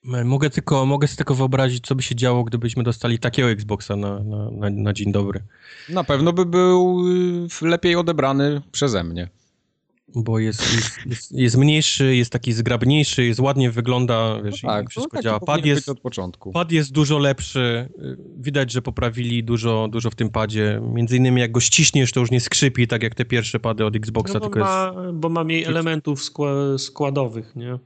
Mogę 0.04 0.50
tylko, 0.50 0.86
mogę 0.86 1.08
sobie 1.08 1.18
tylko 1.18 1.36
wyobrazić, 1.36 1.88
co 1.88 1.96
by 1.96 2.04
się 2.04 2.16
działo, 2.16 2.44
gdybyśmy 2.44 2.84
dostali 2.84 3.20
takiego 3.20 3.50
Xboxa 3.50 3.96
na, 3.96 4.24
na, 4.24 4.52
na, 4.52 4.70
na 4.70 4.94
dzień 4.94 5.12
dobry. 5.12 5.44
Na 5.90 6.04
pewno 6.04 6.34
by 6.34 6.46
był 6.46 7.04
y, 7.62 7.68
lepiej 7.68 7.96
odebrany 7.96 8.62
przeze 8.72 9.04
mnie 9.04 9.30
bo 10.16 10.40
jest, 10.40 10.74
jest, 10.76 11.06
jest, 11.06 11.32
jest, 11.32 11.58
mniejszy, 11.58 12.16
jest 12.16 12.32
taki 12.32 12.54
zgrabniejszy, 12.54 13.26
jest 13.26 13.40
ładnie 13.40 13.72
wygląda, 13.72 14.42
wiesz, 14.42 14.64
no 14.64 14.70
tak, 14.70 14.90
wszystko 14.90 15.22
działa. 15.22 15.40
Pad 15.40 15.66
jest, 15.66 15.90
od 15.90 16.00
początku. 16.00 16.52
pad 16.52 16.72
jest 16.72 16.92
dużo 16.92 17.18
lepszy, 17.18 17.90
widać, 18.38 18.72
że 18.72 18.82
poprawili 18.82 19.44
dużo, 19.44 19.88
dużo 19.92 20.10
w 20.10 20.16
tym 20.16 20.30
padzie, 20.30 20.82
między 20.94 21.18
innymi 21.18 21.42
jak 21.42 21.52
go 21.52 21.60
ściśniesz, 21.60 22.12
to 22.12 22.20
już 22.20 22.32
nie 22.32 22.42
skrzypi, 22.42 22.88
tak 22.88 23.04
jak 23.04 23.16
te 23.16 23.26
pierwsze 23.26 23.60
pady 23.60 23.86
od 23.86 23.96
Xboxa, 23.96 24.34
no, 24.34 24.40
tylko 24.40 24.60
ma, 24.60 24.94
jest... 24.96 25.16
Bo 25.16 25.30
ma 25.30 25.44
mniej 25.44 25.64
elementów 25.64 26.22
składowych, 26.78 27.56
nie? 27.56 27.80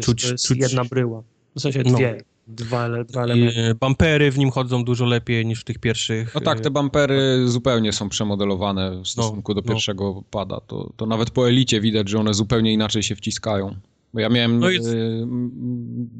Czuć, 0.00 0.22
to 0.22 0.32
jest 0.32 0.46
czuć... 0.46 0.58
jedna 0.58 0.84
bryła, 0.84 1.22
w 1.56 1.60
sensie 1.60 1.82
dwie. 1.82 2.14
No. 2.18 2.24
Dwa, 2.46 3.04
dwa 3.04 3.22
elementy. 3.22 3.74
Bampery 3.80 4.30
w 4.30 4.38
nim 4.38 4.50
chodzą 4.50 4.84
dużo 4.84 5.04
lepiej 5.04 5.46
niż 5.46 5.60
w 5.60 5.64
tych 5.64 5.78
pierwszych. 5.78 6.34
No 6.34 6.40
tak, 6.40 6.60
te 6.60 6.70
bampery 6.70 7.48
zupełnie 7.48 7.92
są 7.92 8.08
przemodelowane 8.08 8.90
w 8.90 8.94
no, 8.94 9.04
stosunku 9.04 9.54
no, 9.54 9.62
do 9.62 9.68
pierwszego 9.68 10.12
no. 10.16 10.22
pada. 10.30 10.60
To, 10.66 10.92
to 10.96 11.06
nawet 11.06 11.30
po 11.30 11.48
elicie 11.48 11.80
widać, 11.80 12.08
że 12.08 12.18
one 12.18 12.34
zupełnie 12.34 12.72
inaczej 12.72 13.02
się 13.02 13.16
wciskają. 13.16 13.74
Bo 14.14 14.20
ja 14.20 14.28
miałem 14.28 14.58
no 14.58 14.70
jest... 14.70 14.88
Y, 14.88 15.26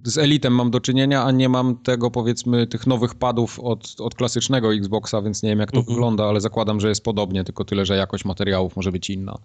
z 0.04 0.18
elitem 0.18 0.54
mam 0.54 0.70
do 0.70 0.80
czynienia, 0.80 1.24
a 1.24 1.30
nie 1.30 1.48
mam 1.48 1.76
tego 1.76 2.10
powiedzmy 2.10 2.66
tych 2.66 2.86
nowych 2.86 3.14
padów 3.14 3.60
od, 3.60 3.94
od 3.98 4.14
klasycznego 4.14 4.74
Xboxa, 4.74 5.22
więc 5.22 5.42
nie 5.42 5.50
wiem 5.50 5.60
jak 5.60 5.72
to 5.72 5.78
mhm. 5.78 5.94
wygląda, 5.94 6.24
ale 6.24 6.40
zakładam, 6.40 6.80
że 6.80 6.88
jest 6.88 7.04
podobnie, 7.04 7.44
tylko 7.44 7.64
tyle, 7.64 7.86
że 7.86 7.96
jakość 7.96 8.24
materiałów 8.24 8.76
może 8.76 8.92
być 8.92 9.10
inna. 9.10 9.38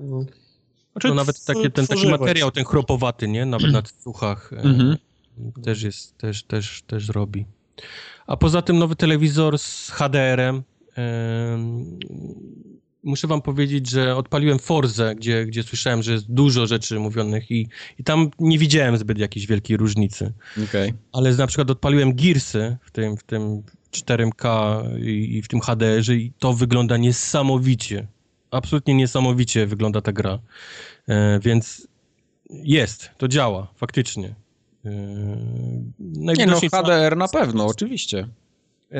No. 0.00 0.24
Znaczy, 0.92 1.08
no 1.08 1.14
nawet 1.14 1.44
takie, 1.44 1.70
ten 1.70 1.86
taki 1.86 2.08
materiał, 2.08 2.50
ten 2.50 2.64
chropowaty, 2.64 3.28
nie? 3.28 3.46
Nawet 3.46 3.72
na 3.72 3.82
cuchach. 3.82 4.52
Mhm 4.52 4.96
też 5.64 5.82
jest, 5.82 6.18
też, 6.18 6.42
też, 6.42 6.82
też 6.82 7.08
robi. 7.08 7.46
A 8.26 8.36
poza 8.36 8.62
tym 8.62 8.78
nowy 8.78 8.96
telewizor 8.96 9.58
z 9.58 9.90
HDR-em. 9.90 10.62
muszę 13.02 13.26
wam 13.26 13.42
powiedzieć, 13.42 13.90
że 13.90 14.16
odpaliłem 14.16 14.58
Forze, 14.58 15.14
gdzie, 15.14 15.46
gdzie 15.46 15.62
słyszałem, 15.62 16.02
że 16.02 16.12
jest 16.12 16.32
dużo 16.32 16.66
rzeczy 16.66 16.98
mówionych 16.98 17.50
i, 17.50 17.68
i 17.98 18.04
tam 18.04 18.30
nie 18.38 18.58
widziałem 18.58 18.96
zbyt 18.96 19.18
jakiejś 19.18 19.46
wielkiej 19.46 19.76
różnicy. 19.76 20.32
Okay. 20.68 20.94
Ale 21.12 21.32
na 21.32 21.46
przykład 21.46 21.70
odpaliłem 21.70 22.14
Gearsy 22.14 22.76
w 22.82 22.90
tym, 22.90 23.16
w 23.16 23.22
tym 23.22 23.62
4K 23.92 24.82
i, 25.02 25.36
i 25.36 25.42
w 25.42 25.48
tym 25.48 25.60
HDR-ze 25.60 26.14
i 26.14 26.32
to 26.38 26.52
wygląda 26.52 26.96
niesamowicie. 26.96 28.06
Absolutnie 28.50 28.94
niesamowicie 28.94 29.66
wygląda 29.66 30.00
ta 30.00 30.12
gra. 30.12 30.38
E, 31.08 31.40
więc 31.40 31.88
jest, 32.50 33.10
to 33.18 33.28
działa, 33.28 33.72
faktycznie. 33.76 34.34
Yy, 34.84 34.92
nie 35.98 36.46
no, 36.46 36.60
HDR 36.60 37.16
na 37.16 37.28
pewno, 37.28 37.66
oczywiście. 37.66 38.28
Yy, 38.90 38.98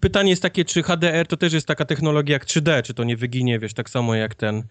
pytanie 0.00 0.30
jest 0.30 0.42
takie, 0.42 0.64
czy 0.64 0.82
HDR 0.82 1.26
to 1.26 1.36
też 1.36 1.52
jest 1.52 1.66
taka 1.66 1.84
technologia 1.84 2.32
jak 2.32 2.46
3D, 2.46 2.82
czy 2.82 2.94
to 2.94 3.04
nie 3.04 3.16
wyginie, 3.16 3.58
wiesz, 3.58 3.74
tak 3.74 3.90
samo 3.90 4.14
jak 4.14 4.34
ten 4.34 4.64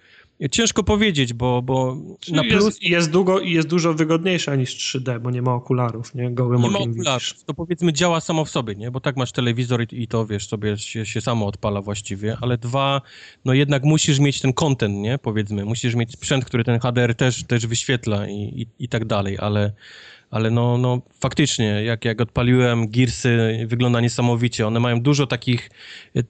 Ciężko 0.51 0.83
powiedzieć, 0.83 1.33
bo, 1.33 1.61
bo 1.61 1.97
na 2.31 2.43
plus... 2.43 2.65
Jest, 2.65 2.83
jest, 2.83 3.11
długo, 3.11 3.39
jest 3.39 3.67
dużo 3.67 3.93
wygodniejsza 3.93 4.55
niż 4.55 4.95
3D, 4.95 5.19
bo 5.19 5.31
nie 5.31 5.41
ma 5.41 5.53
okularów, 5.53 6.15
nie? 6.15 6.31
Gołym 6.31 6.61
nie 6.61 6.69
ma 6.69 6.79
okularów, 6.79 7.23
widzisz. 7.23 7.43
to 7.45 7.53
powiedzmy 7.53 7.93
działa 7.93 8.19
samo 8.21 8.45
w 8.45 8.49
sobie, 8.49 8.75
nie? 8.75 8.91
Bo 8.91 8.99
tak 8.99 9.17
masz 9.17 9.31
telewizor 9.31 9.81
i, 9.81 10.03
i 10.03 10.07
to, 10.07 10.25
wiesz, 10.25 10.47
sobie 10.47 10.77
się, 10.77 11.05
się, 11.05 11.21
samo 11.21 11.45
odpala 11.45 11.81
właściwie, 11.81 12.37
ale 12.41 12.57
dwa, 12.57 13.01
no 13.45 13.53
jednak 13.53 13.83
musisz 13.83 14.19
mieć 14.19 14.41
ten 14.41 14.53
content, 14.53 14.95
nie? 14.95 15.17
Powiedzmy, 15.17 15.65
musisz 15.65 15.95
mieć 15.95 16.11
sprzęt, 16.11 16.45
który 16.45 16.63
ten 16.63 16.79
HDR 16.79 17.15
też, 17.15 17.43
też 17.43 17.67
wyświetla 17.67 18.27
i, 18.27 18.33
i, 18.33 18.83
i 18.83 18.89
tak 18.89 19.05
dalej, 19.05 19.37
ale 19.39 19.71
ale 20.31 20.51
no, 20.51 20.77
no 20.77 21.01
faktycznie, 21.19 21.65
jak, 21.65 22.05
jak 22.05 22.21
odpaliłem 22.21 22.87
Gearsy, 22.87 23.65
wygląda 23.67 24.01
niesamowicie. 24.01 24.67
One 24.67 24.79
mają 24.79 25.01
dużo 25.01 25.27
takich, 25.27 25.69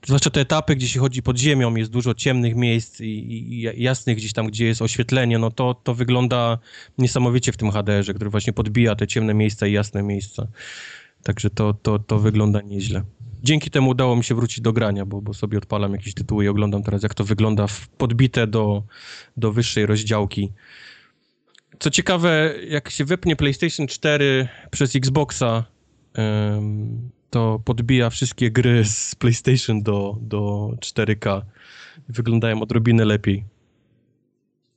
zwłaszcza 0.05 0.29
te 0.29 0.41
etapy, 0.41 0.75
gdzie 0.75 0.87
się 0.87 0.99
chodzi 0.99 1.23
pod 1.23 1.37
ziemią, 1.37 1.75
jest 1.75 1.91
dużo 1.91 2.13
ciemnych 2.13 2.55
miejsc 2.55 3.01
i, 3.01 3.05
i 3.05 3.61
jasnych 3.83 4.17
gdzieś 4.17 4.33
tam, 4.33 4.47
gdzie 4.47 4.65
jest 4.65 4.81
oświetlenie, 4.81 5.39
no 5.39 5.51
to, 5.51 5.73
to 5.73 5.93
wygląda 5.93 6.57
niesamowicie 6.97 7.51
w 7.51 7.57
tym 7.57 7.71
HDR-ze, 7.71 8.13
który 8.13 8.29
właśnie 8.29 8.53
podbija 8.53 8.95
te 8.95 9.07
ciemne 9.07 9.33
miejsca 9.33 9.67
i 9.67 9.71
jasne 9.71 10.03
miejsca. 10.03 10.47
Także 11.23 11.49
to, 11.49 11.73
to, 11.73 11.99
to 11.99 12.19
wygląda 12.19 12.61
nieźle. 12.61 13.03
Dzięki 13.43 13.69
temu 13.69 13.89
udało 13.89 14.15
mi 14.15 14.23
się 14.23 14.35
wrócić 14.35 14.61
do 14.61 14.73
grania, 14.73 15.05
bo, 15.05 15.21
bo 15.21 15.33
sobie 15.33 15.57
odpalam 15.57 15.91
jakieś 15.91 16.13
tytuły 16.13 16.45
i 16.45 16.47
oglądam 16.47 16.83
teraz, 16.83 17.03
jak 17.03 17.13
to 17.13 17.23
wygląda 17.23 17.65
podbite 17.97 18.47
do, 18.47 18.83
do 19.37 19.51
wyższej 19.51 19.85
rozdziałki. 19.85 20.51
Co 21.79 21.89
ciekawe, 21.89 22.55
jak 22.67 22.89
się 22.89 23.05
wypnie 23.05 23.35
PlayStation 23.35 23.87
4 23.87 24.47
przez 24.71 24.95
Xboxa, 24.95 25.63
to 27.29 27.61
podbija 27.65 28.09
wszystkie 28.09 28.51
gry 28.51 28.85
z 28.85 29.15
PlayStation 29.15 29.83
do, 29.83 30.17
do 30.21 30.71
4K. 30.79 31.41
Wyglądają 32.09 32.61
odrobinę 32.61 33.05
lepiej. 33.05 33.45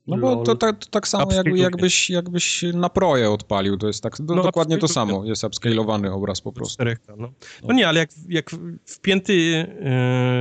No 0.07 0.17
bo 0.17 0.35
to, 0.35 0.55
to, 0.55 0.73
to 0.73 0.89
tak 0.89 1.07
samo 1.07 1.33
jakby, 1.33 1.57
jakbyś, 1.57 2.09
jakbyś 2.09 2.63
na 2.73 2.89
proje 2.89 3.31
odpalił, 3.31 3.77
to 3.77 3.87
jest 3.87 4.03
tak, 4.03 4.19
no, 4.19 4.43
dokładnie 4.43 4.77
to 4.77 4.87
samo, 4.87 5.25
jest 5.25 5.43
upscalowany 5.43 6.11
obraz 6.11 6.41
po 6.41 6.51
prostu. 6.51 6.83
4K, 6.83 6.97
no. 7.17 7.31
no 7.63 7.73
nie, 7.73 7.87
ale 7.87 7.99
jak, 7.99 8.09
jak 8.29 8.49
wpięty 8.85 9.33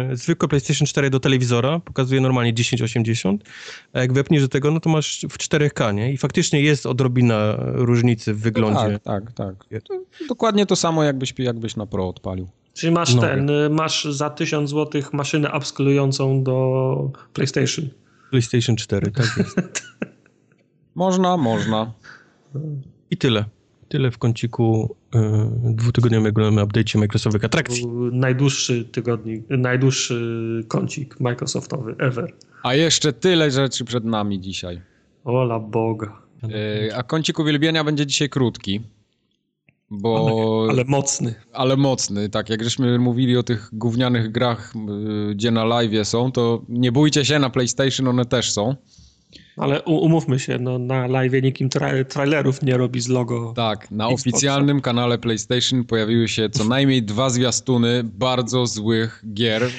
yy, 0.08 0.16
zwykły 0.16 0.48
PlayStation 0.48 0.86
4 0.86 1.10
do 1.10 1.20
telewizora 1.20 1.78
pokazuje 1.78 2.20
normalnie 2.20 2.52
1080, 2.52 3.44
a 3.92 4.00
jak 4.00 4.12
wepniesz 4.12 4.42
do 4.42 4.48
tego, 4.48 4.70
no 4.70 4.80
to 4.80 4.90
masz 4.90 5.26
w 5.30 5.38
4K, 5.38 5.94
nie? 5.94 6.12
I 6.12 6.16
faktycznie 6.16 6.60
jest 6.60 6.86
odrobina 6.86 7.56
różnicy 7.58 8.34
w 8.34 8.40
wyglądzie. 8.40 8.98
tak, 9.04 9.32
tak, 9.32 9.64
tak. 9.70 9.82
To 9.82 9.94
dokładnie 10.28 10.66
to 10.66 10.76
samo 10.76 11.04
jakbyś, 11.04 11.34
jakbyś 11.38 11.76
na 11.76 11.86
pro 11.86 12.08
odpalił. 12.08 12.48
Czyli 12.74 12.92
masz 12.92 13.14
no. 13.14 13.22
ten, 13.22 13.50
masz 13.70 14.04
za 14.04 14.30
1000 14.30 14.70
zł 14.70 15.02
maszynę 15.12 15.50
upscalującą 15.56 16.42
do 16.42 17.10
PlayStation. 17.32 17.88
PlayStation 18.34 18.76
4, 18.76 19.10
tak 19.10 19.26
jest. 19.38 19.56
można, 20.94 21.36
można. 21.36 21.92
I 23.10 23.16
tyle. 23.16 23.44
Tyle 23.88 24.10
w 24.10 24.18
kąciku 24.18 24.96
y, 25.14 25.18
dwutygodniowego 25.74 26.50
update'cie 26.50 26.98
Microsoftowych 26.98 27.44
atrakcji. 27.44 27.86
Najdłuższy 28.12 28.84
tygodnik, 28.84 29.44
najdłuższy 29.50 30.64
kącik 30.68 31.20
Microsoftowy 31.20 31.94
ever. 31.98 32.32
A 32.62 32.74
jeszcze 32.74 33.12
tyle 33.12 33.50
rzeczy 33.50 33.84
przed 33.84 34.04
nami 34.04 34.40
dzisiaj. 34.40 34.80
Ola 35.24 35.60
Boga. 35.60 36.22
Y, 36.88 36.96
a 36.96 37.02
kącik 37.02 37.38
uwielbienia 37.38 37.84
będzie 37.84 38.06
dzisiaj 38.06 38.28
krótki. 38.28 38.80
Bo, 39.98 40.66
ale, 40.66 40.72
ale, 40.72 40.84
mocny. 40.84 41.34
Ale 41.52 41.76
mocny, 41.76 42.28
tak. 42.28 42.50
Jak 42.50 42.64
żeśmy 42.64 42.98
mówili 42.98 43.36
o 43.36 43.42
tych 43.42 43.70
gównianych 43.72 44.32
grach, 44.32 44.74
y, 45.30 45.34
gdzie 45.34 45.50
na 45.50 45.64
live 45.64 46.08
są, 46.08 46.32
to 46.32 46.62
nie 46.68 46.92
bójcie 46.92 47.24
się, 47.24 47.38
na 47.38 47.50
PlayStation 47.50 48.08
one 48.08 48.24
też 48.24 48.52
są. 48.52 48.76
Ale 49.56 49.82
umówmy 49.82 50.38
się, 50.38 50.58
no, 50.58 50.78
na 50.78 51.06
live 51.06 51.42
nikim 51.42 51.68
tra 51.68 52.04
trailerów 52.04 52.62
nie 52.62 52.76
robi 52.76 53.00
z 53.00 53.08
logo. 53.08 53.52
Tak, 53.56 53.90
na 53.90 54.04
Xboxa. 54.04 54.30
oficjalnym 54.30 54.80
kanale 54.80 55.18
PlayStation 55.18 55.84
pojawiły 55.84 56.28
się 56.28 56.50
co 56.50 56.64
najmniej 56.64 57.02
dwa 57.02 57.30
zwiastuny 57.30 58.04
bardzo 58.04 58.66
złych 58.66 59.24
gier. 59.34 59.70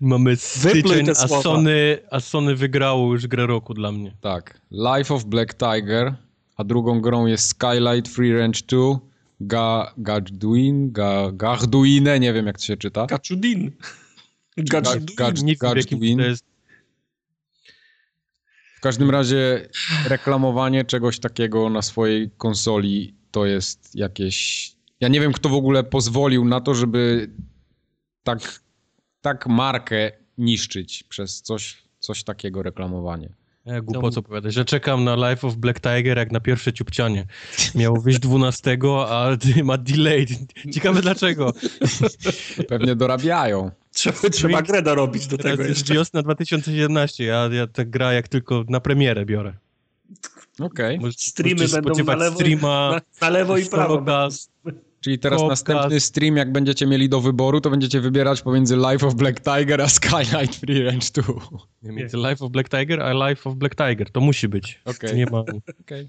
Mamy 0.00 0.36
styczeń, 0.36 1.10
a 1.10 1.14
Sony, 1.14 1.98
a 2.10 2.20
Sony 2.20 2.54
wygrało 2.54 3.12
już 3.12 3.26
grę 3.26 3.46
roku 3.46 3.74
dla 3.74 3.92
mnie. 3.92 4.16
Tak. 4.20 4.60
Life 4.70 5.14
of 5.14 5.24
Black 5.24 5.54
Tiger, 5.54 6.14
a 6.56 6.64
drugą 6.64 7.00
grą 7.00 7.26
jest 7.26 7.48
Skylight 7.48 8.14
Free 8.14 8.32
Range 8.32 8.60
2 8.68 9.13
Ga, 9.40 9.94
Gadduin, 9.98 10.92
Ga, 10.92 11.32
nie 12.20 12.32
wiem 12.32 12.46
jak 12.46 12.58
to 12.58 12.64
się 12.64 12.76
czyta. 12.76 13.06
Gaczudin. 13.06 13.70
Gadduin. 14.56 16.20
W 18.76 18.80
każdym 18.80 19.10
razie 19.10 19.68
reklamowanie 20.06 20.84
czegoś 20.84 21.18
takiego 21.18 21.70
na 21.70 21.82
swojej 21.82 22.30
konsoli 22.30 23.14
to 23.30 23.46
jest 23.46 23.94
jakieś... 23.94 24.70
Ja 25.00 25.08
nie 25.08 25.20
wiem, 25.20 25.32
kto 25.32 25.48
w 25.48 25.54
ogóle 25.54 25.84
pozwolił 25.84 26.44
na 26.44 26.60
to, 26.60 26.74
żeby 26.74 27.30
tak, 28.22 28.62
tak 29.20 29.46
markę 29.46 30.12
niszczyć 30.38 31.02
przez 31.02 31.42
coś, 31.42 31.82
coś 31.98 32.24
takiego 32.24 32.62
reklamowanie. 32.62 33.34
Ja 33.66 33.80
głupot 33.80 34.18
opowiadać, 34.18 34.54
że 34.54 34.64
czekam 34.64 35.04
na 35.04 35.30
Life 35.30 35.46
of 35.46 35.56
Black 35.56 35.80
Tiger 35.80 36.18
jak 36.18 36.32
na 36.32 36.40
pierwsze 36.40 36.72
ciupcianie. 36.72 37.26
Miało 37.74 38.00
wyjść 38.00 38.18
12, 38.18 38.78
a 39.08 39.28
ma 39.64 39.78
delay. 39.78 40.26
Ciekawe 40.72 41.02
dlaczego. 41.02 41.52
Pewnie 42.68 42.96
dorabiają. 42.96 43.70
Trzeba, 43.92 44.18
trzeba 44.32 44.62
grę 44.62 44.82
dorobić 44.82 45.26
do 45.26 45.38
tego 45.38 45.62
jeszcze. 45.62 45.94
wiosna 45.94 46.22
2017, 46.22 47.24
ja, 47.24 47.48
ja 47.52 47.66
tę 47.66 47.86
gra 47.86 48.12
jak 48.12 48.28
tylko 48.28 48.64
na 48.68 48.80
premierę 48.80 49.26
biorę. 49.26 49.54
Okej. 50.60 50.98
Okay. 50.98 51.12
Streamy 51.16 51.68
będą 51.68 52.04
na 52.04 52.16
lewo, 52.16 52.36
streama, 52.36 52.90
na, 52.90 53.00
na 53.20 53.30
lewo 53.30 53.58
i 53.58 53.66
prawo. 53.66 54.04
Czyli 55.04 55.18
teraz 55.18 55.42
następny 55.42 56.00
stream, 56.00 56.36
jak 56.36 56.52
będziecie 56.52 56.86
mieli 56.86 57.08
do 57.08 57.20
wyboru, 57.20 57.60
to 57.60 57.70
będziecie 57.70 58.00
wybierać 58.00 58.42
pomiędzy 58.42 58.76
Life 58.76 59.06
of 59.06 59.14
Black 59.14 59.40
Tiger 59.40 59.80
a 59.80 59.88
Skylight 59.88 60.54
Free 60.54 60.84
Range 60.84 61.06
2. 61.14 61.34
Nie, 61.82 61.92
między 61.92 62.16
Life 62.16 62.44
of 62.44 62.50
Black 62.50 62.68
Tiger 62.68 63.02
a 63.02 63.28
Life 63.28 63.50
of 63.50 63.56
Black 63.56 63.74
Tiger. 63.74 64.10
To 64.10 64.20
musi 64.20 64.48
być. 64.48 64.80
Okay. 64.84 65.14
Nie 65.14 65.26
ma... 65.26 65.44
Okay. 65.80 66.08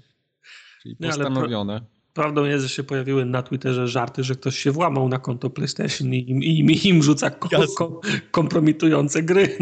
Czyli 0.82 0.96
postanowione. 0.96 1.80
Prawdą 2.16 2.44
jest, 2.44 2.62
że 2.62 2.68
się 2.68 2.84
pojawiły 2.84 3.24
na 3.24 3.42
Twitterze 3.42 3.88
żarty, 3.88 4.24
że 4.24 4.34
ktoś 4.34 4.58
się 4.58 4.70
włamał 4.70 5.08
na 5.08 5.18
konto 5.18 5.50
PlayStation 5.50 6.14
i, 6.14 6.18
i, 6.18 6.60
i 6.60 6.88
im 6.88 7.02
rzuca 7.02 7.30
ko, 7.30 7.48
ko, 7.76 8.00
kompromitujące 8.30 9.22
gry. 9.22 9.56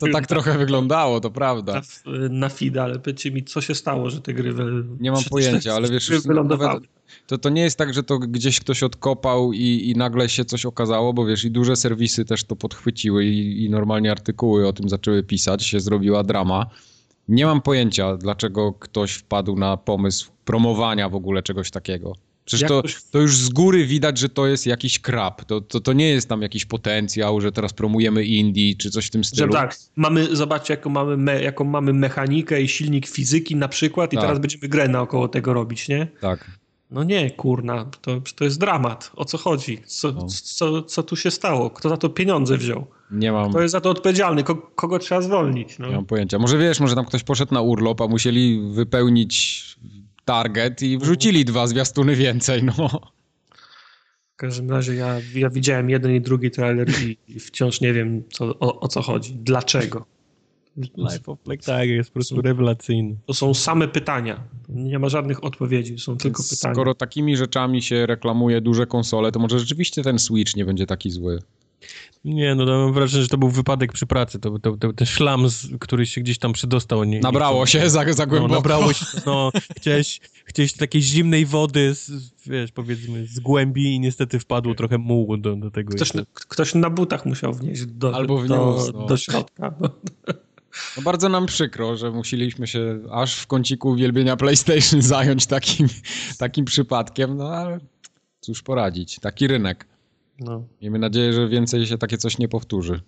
to 0.00 0.06
tak 0.12 0.26
trochę 0.26 0.58
wyglądało, 0.58 1.20
to 1.20 1.30
prawda. 1.30 1.82
Na, 2.06 2.28
na 2.28 2.48
feed, 2.48 2.76
ale 2.76 2.98
powiedzcie 2.98 3.30
mi, 3.30 3.44
co 3.44 3.60
się 3.60 3.74
stało, 3.74 4.10
że 4.10 4.20
te 4.20 4.34
gry... 4.34 4.54
Nie 5.00 5.12
mam 5.12 5.24
pojęcia, 5.30 5.74
ale 5.74 5.88
wiesz... 5.88 6.10
Wylądowały 6.26 6.80
to, 7.26 7.38
to 7.38 7.48
nie 7.48 7.62
jest 7.62 7.78
tak, 7.78 7.94
że 7.94 8.02
to 8.02 8.18
gdzieś 8.18 8.60
ktoś 8.60 8.82
odkopał 8.82 9.52
i, 9.52 9.90
i 9.90 9.94
nagle 9.96 10.28
się 10.28 10.44
coś 10.44 10.66
okazało, 10.66 11.12
bo 11.12 11.26
wiesz, 11.26 11.44
i 11.44 11.50
duże 11.50 11.76
serwisy 11.76 12.24
też 12.24 12.44
to 12.44 12.56
podchwyciły 12.56 13.24
i, 13.24 13.64
i 13.64 13.70
normalnie 13.70 14.10
artykuły 14.10 14.68
o 14.68 14.72
tym 14.72 14.88
zaczęły 14.88 15.22
pisać, 15.22 15.66
się 15.66 15.80
zrobiła 15.80 16.24
drama. 16.24 16.66
Nie 17.28 17.46
mam 17.46 17.62
pojęcia, 17.62 18.16
dlaczego 18.16 18.72
ktoś 18.72 19.12
wpadł 19.12 19.56
na 19.56 19.76
pomysł 19.76 20.30
promowania 20.48 21.08
w 21.08 21.14
ogóle 21.14 21.42
czegoś 21.42 21.70
takiego. 21.70 22.12
Przecież 22.44 22.68
to, 22.68 22.82
to 23.10 23.18
już 23.18 23.36
z 23.36 23.48
góry 23.48 23.86
widać, 23.86 24.18
że 24.18 24.28
to 24.28 24.46
jest 24.46 24.66
jakiś 24.66 24.98
krab. 24.98 25.44
To, 25.44 25.60
to, 25.60 25.80
to 25.80 25.92
nie 25.92 26.08
jest 26.08 26.28
tam 26.28 26.42
jakiś 26.42 26.64
potencjał, 26.64 27.40
że 27.40 27.52
teraz 27.52 27.72
promujemy 27.72 28.24
indie 28.24 28.76
czy 28.76 28.90
coś 28.90 29.06
w 29.06 29.10
tym 29.10 29.24
stylu. 29.24 29.52
Że 29.52 29.58
tak, 29.58 29.76
mamy, 29.96 30.36
zobaczcie 30.36 30.74
jaką 30.74 30.90
mamy, 30.90 31.16
me, 31.16 31.42
jaką 31.42 31.64
mamy 31.64 31.92
mechanikę 31.92 32.62
i 32.62 32.68
silnik 32.68 33.06
fizyki 33.06 33.56
na 33.56 33.68
przykład 33.68 34.12
i 34.12 34.16
tak. 34.16 34.24
teraz 34.24 34.38
będziemy 34.38 34.68
grę 34.68 34.88
naokoło 34.88 35.28
tego 35.28 35.52
robić, 35.52 35.88
nie? 35.88 36.06
Tak. 36.20 36.50
No 36.90 37.04
nie, 37.04 37.30
kurna, 37.30 37.84
to, 37.84 38.20
to 38.36 38.44
jest 38.44 38.60
dramat. 38.60 39.10
O 39.16 39.24
co 39.24 39.38
chodzi? 39.38 39.78
Co, 39.86 40.12
no. 40.12 40.26
co, 40.28 40.82
co 40.82 41.02
tu 41.02 41.16
się 41.16 41.30
stało? 41.30 41.70
Kto 41.70 41.88
za 41.88 41.96
to 41.96 42.08
pieniądze 42.08 42.58
wziął? 42.58 42.86
Nie 43.10 43.32
mam. 43.32 43.50
Kto 43.50 43.62
jest 43.62 43.72
za 43.72 43.80
to 43.80 43.90
odpowiedzialny? 43.90 44.42
Kogo, 44.42 44.62
kogo 44.74 44.98
trzeba 44.98 45.20
zwolnić? 45.20 45.78
No. 45.78 45.88
Nie 45.88 45.94
mam 45.94 46.06
pojęcia. 46.06 46.38
Może 46.38 46.58
wiesz, 46.58 46.80
może 46.80 46.94
tam 46.94 47.04
ktoś 47.04 47.22
poszedł 47.22 47.54
na 47.54 47.60
urlop, 47.60 48.00
a 48.00 48.06
musieli 48.06 48.72
wypełnić 48.72 49.64
target 50.28 50.82
i 50.82 50.98
wrzucili 50.98 51.44
dwa 51.44 51.66
zwiastuny 51.66 52.16
więcej, 52.16 52.64
no. 52.64 52.88
W 54.32 54.36
każdym 54.36 54.70
razie 54.70 54.94
ja, 54.94 55.20
ja 55.34 55.50
widziałem 55.50 55.90
jeden 55.90 56.14
i 56.14 56.20
drugi 56.20 56.50
trailer 56.50 56.88
i 57.28 57.40
wciąż 57.40 57.80
nie 57.80 57.92
wiem 57.92 58.22
co, 58.32 58.44
o, 58.44 58.80
o 58.80 58.88
co 58.88 59.02
chodzi. 59.02 59.34
Dlaczego? 59.34 60.06
Life 60.76 61.26
of 61.26 61.38
Black 61.44 61.64
Tiger 61.64 61.88
jest 61.88 62.10
po 62.10 62.14
prostu 62.14 62.42
rewelacyjny. 62.42 63.16
To 63.26 63.34
są 63.34 63.54
same 63.54 63.88
pytania. 63.88 64.44
Nie 64.68 64.98
ma 64.98 65.08
żadnych 65.08 65.44
odpowiedzi, 65.44 65.98
są 65.98 66.16
tylko 66.16 66.42
pytania. 66.50 66.74
Skoro 66.74 66.94
takimi 66.94 67.36
rzeczami 67.36 67.82
się 67.82 68.06
reklamuje 68.06 68.60
duże 68.60 68.86
konsole, 68.86 69.32
to 69.32 69.38
może 69.38 69.58
rzeczywiście 69.58 70.02
ten 70.02 70.18
Switch 70.18 70.56
nie 70.56 70.64
będzie 70.64 70.86
taki 70.86 71.10
zły. 71.10 71.38
Nie, 72.24 72.54
no 72.54 72.64
mam 72.64 72.92
wrażenie, 72.92 73.22
że 73.22 73.28
to 73.28 73.38
był 73.38 73.48
wypadek 73.48 73.92
przy 73.92 74.06
pracy. 74.06 74.38
To, 74.38 74.58
to, 74.58 74.76
to 74.76 74.92
ten 74.92 75.06
szlam, 75.06 75.46
który 75.80 76.06
się 76.06 76.20
gdzieś 76.20 76.38
tam 76.38 76.52
przydostał. 76.52 77.04
Nie, 77.04 77.20
nabrało 77.20 77.60
nie 77.60 77.66
się 77.66 77.90
za, 77.90 78.12
za 78.12 78.22
no, 78.22 78.30
głęboko. 78.30 78.52
No, 78.52 78.54
nabrało 78.54 78.92
się, 78.92 79.06
no, 79.26 79.50
chciałeś, 79.76 80.20
chciałeś 80.44 80.72
takiej 80.72 81.02
zimnej 81.02 81.46
wody, 81.46 81.94
z, 81.94 82.10
wiesz, 82.46 82.72
powiedzmy, 82.72 83.26
z 83.26 83.40
głębi 83.40 83.94
i 83.94 84.00
niestety 84.00 84.38
wpadło 84.38 84.74
trochę 84.74 84.98
mułu 84.98 85.36
do, 85.36 85.56
do 85.56 85.70
tego. 85.70 85.94
Ktoś, 85.94 86.12
ktoś 86.34 86.74
na 86.74 86.90
butach 86.90 87.26
musiał 87.26 87.54
wnieść 87.54 87.86
do, 87.86 88.14
Albo 88.14 88.38
wniósł, 88.38 88.92
do, 88.92 88.98
no. 88.98 89.06
do 89.06 89.16
środka. 89.16 89.74
No 90.96 91.02
bardzo 91.02 91.28
nam 91.28 91.46
przykro, 91.46 91.96
że 91.96 92.10
musieliśmy 92.10 92.66
się 92.66 93.00
aż 93.10 93.36
w 93.36 93.46
kąciku 93.46 93.88
uwielbienia 93.88 94.36
PlayStation 94.36 95.02
zająć 95.02 95.46
takim, 95.46 95.88
takim 96.38 96.64
przypadkiem, 96.64 97.36
no 97.36 97.48
ale 97.48 97.78
cóż 98.40 98.62
poradzić, 98.62 99.18
taki 99.18 99.46
rynek. 99.46 99.86
No. 100.40 100.64
Miejmy 100.82 100.98
nadzieję, 100.98 101.32
że 101.32 101.48
więcej 101.48 101.86
się 101.86 101.98
takie 101.98 102.18
coś 102.18 102.38
nie 102.38 102.48
powtórzy. 102.48 103.00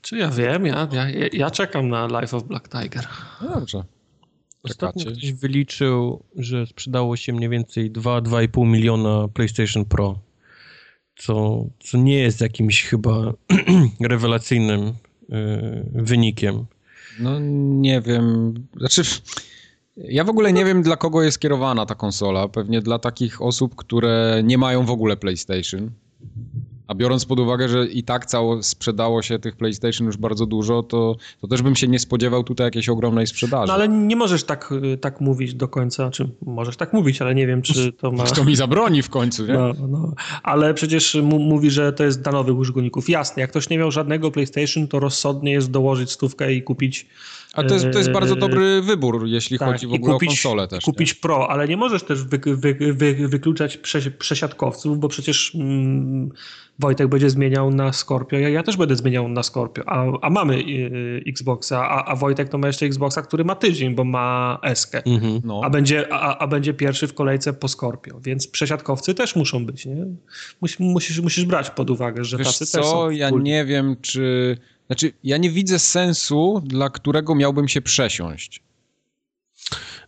Czy 0.00 0.16
ja 0.16 0.30
wiem, 0.30 0.66
ja, 0.66 0.88
ja, 0.92 1.08
ja 1.32 1.50
czekam 1.50 1.88
na 1.88 2.20
Life 2.20 2.36
of 2.36 2.44
Black 2.44 2.68
Tiger. 2.68 3.06
No 3.42 3.48
dobrze. 3.48 3.84
Ostatnio 4.62 5.04
ktoś 5.04 5.32
wyliczył, 5.32 6.22
że 6.36 6.66
sprzedało 6.66 7.16
się 7.16 7.32
mniej 7.32 7.48
więcej 7.48 7.92
2-2,5 7.92 8.66
miliona 8.66 9.28
PlayStation 9.28 9.84
Pro, 9.84 10.18
co, 11.16 11.64
co 11.80 11.98
nie 11.98 12.18
jest 12.18 12.40
jakimś 12.40 12.84
chyba 12.84 13.32
rewelacyjnym 14.00 14.80
y, 14.86 14.94
wynikiem. 15.92 16.66
No 17.18 17.38
nie 17.80 18.00
wiem. 18.00 18.54
Znaczy, 18.76 19.02
ja 19.96 20.24
w 20.24 20.30
ogóle 20.30 20.52
nie 20.52 20.64
wiem, 20.64 20.82
dla 20.82 20.96
kogo 20.96 21.22
jest 21.22 21.38
kierowana 21.38 21.86
ta 21.86 21.94
konsola. 21.94 22.48
Pewnie 22.48 22.82
dla 22.82 22.98
takich 22.98 23.42
osób, 23.42 23.74
które 23.74 24.42
nie 24.44 24.58
mają 24.58 24.86
w 24.86 24.90
ogóle 24.90 25.16
PlayStation. 25.16 25.90
A 26.88 26.94
biorąc 26.94 27.24
pod 27.24 27.40
uwagę, 27.40 27.68
że 27.68 27.86
i 27.86 28.02
tak 28.02 28.26
cało 28.26 28.62
sprzedało 28.62 29.22
się 29.22 29.38
tych 29.38 29.56
PlayStation 29.56 30.06
już 30.06 30.16
bardzo 30.16 30.46
dużo, 30.46 30.82
to, 30.82 31.16
to 31.40 31.48
też 31.48 31.62
bym 31.62 31.76
się 31.76 31.88
nie 31.88 31.98
spodziewał 31.98 32.44
tutaj 32.44 32.66
jakiejś 32.66 32.88
ogromnej 32.88 33.26
sprzedaży. 33.26 33.68
No 33.68 33.74
ale 33.74 33.88
nie 33.88 34.16
możesz 34.16 34.44
tak, 34.44 34.74
tak 35.00 35.20
mówić 35.20 35.54
do 35.54 35.68
końca, 35.68 36.10
czy 36.10 36.28
możesz 36.42 36.76
tak 36.76 36.92
mówić, 36.92 37.22
ale 37.22 37.34
nie 37.34 37.46
wiem, 37.46 37.62
czy 37.62 37.92
to 38.00 38.12
ma... 38.12 38.24
To 38.24 38.44
mi 38.44 38.56
zabroni 38.56 39.02
w 39.02 39.10
końcu, 39.10 39.46
nie? 39.46 39.54
No, 39.54 39.74
no. 39.88 40.14
Ale 40.42 40.74
przecież 40.74 41.16
mówi, 41.22 41.70
że 41.70 41.92
to 41.92 42.04
jest 42.04 42.22
dla 42.22 42.32
nowych 42.32 42.56
użytkowników. 42.56 43.08
Jasne, 43.08 43.40
jak 43.40 43.50
ktoś 43.50 43.68
nie 43.68 43.78
miał 43.78 43.90
żadnego 43.90 44.30
PlayStation, 44.30 44.88
to 44.88 45.00
rozsądnie 45.00 45.52
jest 45.52 45.70
dołożyć 45.70 46.10
stówkę 46.10 46.52
i 46.52 46.62
kupić 46.62 47.06
a 47.56 47.62
to 47.62 47.74
jest, 47.74 47.86
to 47.92 47.98
jest 47.98 48.10
bardzo 48.10 48.36
dobry 48.36 48.82
wybór, 48.82 49.26
jeśli 49.26 49.58
tak, 49.58 49.68
chodzi 49.68 49.86
w 49.86 49.92
ogóle 49.92 50.14
kupić, 50.14 50.28
o 50.28 50.32
konsolę 50.32 50.68
też. 50.68 50.84
Kupić 50.84 51.14
nie? 51.14 51.20
Pro, 51.20 51.50
ale 51.50 51.68
nie 51.68 51.76
możesz 51.76 52.02
też 52.02 52.24
wy, 52.24 52.38
wy, 52.56 52.94
wy, 52.94 53.28
wykluczać 53.28 53.78
przesiadkowców, 54.18 54.98
bo 54.98 55.08
przecież 55.08 55.54
mm, 55.54 56.30
Wojtek 56.78 57.08
będzie 57.08 57.30
zmieniał 57.30 57.70
na 57.70 57.92
Scorpio, 57.92 58.38
ja, 58.38 58.48
ja 58.48 58.62
też 58.62 58.76
będę 58.76 58.96
zmieniał 58.96 59.28
na 59.28 59.42
Scorpio, 59.42 59.82
a, 59.86 60.04
a 60.22 60.30
mamy 60.30 60.56
y, 60.56 61.22
Xboxa, 61.26 61.88
a, 61.88 62.04
a 62.04 62.16
Wojtek 62.16 62.48
to 62.48 62.58
ma 62.58 62.66
jeszcze 62.66 62.86
Xboxa, 62.86 63.22
który 63.22 63.44
ma 63.44 63.54
tydzień, 63.54 63.94
bo 63.94 64.04
ma 64.04 64.58
Eskę, 64.62 65.02
mhm, 65.04 65.40
no. 65.44 65.60
a, 65.64 65.70
będzie, 65.70 66.12
a, 66.12 66.38
a 66.38 66.46
będzie 66.46 66.74
pierwszy 66.74 67.06
w 67.06 67.14
kolejce 67.14 67.52
po 67.52 67.68
Scorpio, 67.68 68.20
więc 68.20 68.46
przesiadkowcy 68.46 69.14
też 69.14 69.36
muszą 69.36 69.66
być, 69.66 69.86
nie? 69.86 70.06
Musisz, 70.60 70.78
musisz, 70.78 71.20
musisz 71.20 71.44
brać 71.44 71.70
pod 71.70 71.90
uwagę, 71.90 72.24
że 72.24 72.36
Wiesz 72.36 72.46
tacy 72.46 72.66
co, 72.66 72.78
też 72.78 72.86
są. 72.86 73.10
ja 73.10 73.30
nie 73.30 73.64
wiem, 73.64 73.96
czy 74.02 74.56
znaczy, 74.86 75.12
ja 75.24 75.36
nie 75.36 75.50
widzę 75.50 75.78
sensu, 75.78 76.62
dla 76.64 76.90
którego 76.90 77.34
miałbym 77.34 77.68
się 77.68 77.82
przesiąść. 77.82 78.62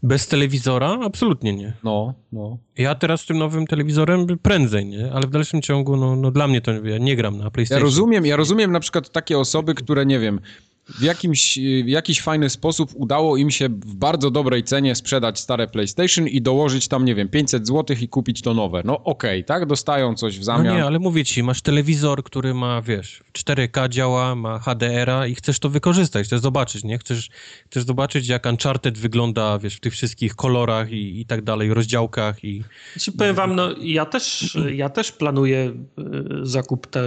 Bez 0.03 0.27
telewizora? 0.27 0.99
Absolutnie 1.03 1.53
nie. 1.53 1.73
No, 1.85 2.15
no. 2.33 2.59
Ja 2.77 2.95
teraz 2.95 3.21
z 3.21 3.27
tym 3.27 3.39
nowym 3.39 3.67
telewizorem 3.67 4.27
prędzej, 4.43 4.87
nie? 4.87 5.13
Ale 5.13 5.27
w 5.27 5.31
dalszym 5.31 5.63
ciągu, 5.63 5.97
no, 5.97 6.17
no 6.17 6.31
dla 6.31 6.49
mnie 6.49 6.61
to, 6.61 6.73
ja 6.73 6.99
nie 6.99 7.17
gram 7.17 7.39
na 7.39 7.51
PlayStation. 7.51 7.81
Ja 7.81 7.85
rozumiem, 7.85 8.27
ja 8.27 8.37
rozumiem 8.37 8.73
na 8.73 8.81
przykład 8.81 9.11
takie 9.11 9.39
osoby, 9.39 9.75
które, 9.75 10.07
nie 10.07 10.19
wiem, 10.19 10.41
w, 10.89 11.03
jakimś, 11.03 11.59
w 11.85 11.89
jakiś 11.89 12.23
fajny 12.23 12.51
sposób 12.51 12.91
udało 12.95 13.37
im 13.37 13.51
się 13.51 13.69
w 13.69 13.95
bardzo 13.95 14.31
dobrej 14.31 14.65
cenie 14.65 14.95
sprzedać 14.95 15.41
stare 15.41 15.69
PlayStation 15.69 16.29
i 16.29 16.43
dołożyć 16.43 16.89
tam, 16.89 17.05
nie 17.05 17.15
wiem, 17.15 17.29
500 17.29 17.67
zł 17.67 17.97
i 18.01 18.09
kupić 18.09 18.43
to 18.43 18.55
nowe. 18.55 18.83
No 18.85 18.95
okej, 19.05 19.41
okay, 19.41 19.45
tak? 19.45 19.67
Dostają 19.67 20.15
coś 20.15 20.39
w 20.39 20.45
zamian. 20.45 20.67
No 20.67 20.75
nie, 20.75 20.85
ale 20.85 20.99
mówię 20.99 21.25
ci, 21.25 21.43
masz 21.43 21.63
telewizor, 21.63 22.25
który 22.25 22.55
ma, 22.55 22.83
wiesz, 22.83 23.23
4K 23.33 23.89
działa, 23.89 24.35
ma 24.35 24.59
HDR-a 24.59 25.27
i 25.27 25.35
chcesz 25.35 25.59
to 25.59 25.69
wykorzystać, 25.69 26.27
chcesz 26.27 26.41
zobaczyć, 26.41 26.85
nie? 26.85 26.99
Chcesz, 26.99 27.29
chcesz 27.71 27.85
zobaczyć, 27.85 28.29
jak 28.29 28.47
Uncharted 28.47 28.99
wygląda, 28.99 29.59
wiesz, 29.59 29.77
w 29.77 29.81
tych 29.81 29.93
wszystkich 29.93 30.35
kolorach 30.35 30.93
i, 30.93 31.21
i 31.21 31.27
tak 31.27 31.43
dalej, 31.43 31.75
rozdziałkach 31.75 32.45
i... 32.45 32.65
Znaczy, 32.93 33.13
powiem 33.13 33.35
wam, 33.35 33.57
no 33.57 33.69
ja 33.81 34.07
też, 34.07 34.57
ja 34.75 34.89
też 34.89 35.13
planuję 35.13 35.73
y, 35.99 36.03
zakup 36.43 36.87
te, 36.87 37.03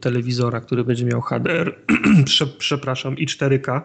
telewizora, 0.00 0.60
który 0.60 0.84
będzie 0.84 1.04
miał 1.04 1.20
HDR, 1.20 1.74
Prze, 2.26 2.46
przepraszam, 2.46 3.18
i 3.26 3.28
4K, 3.28 3.80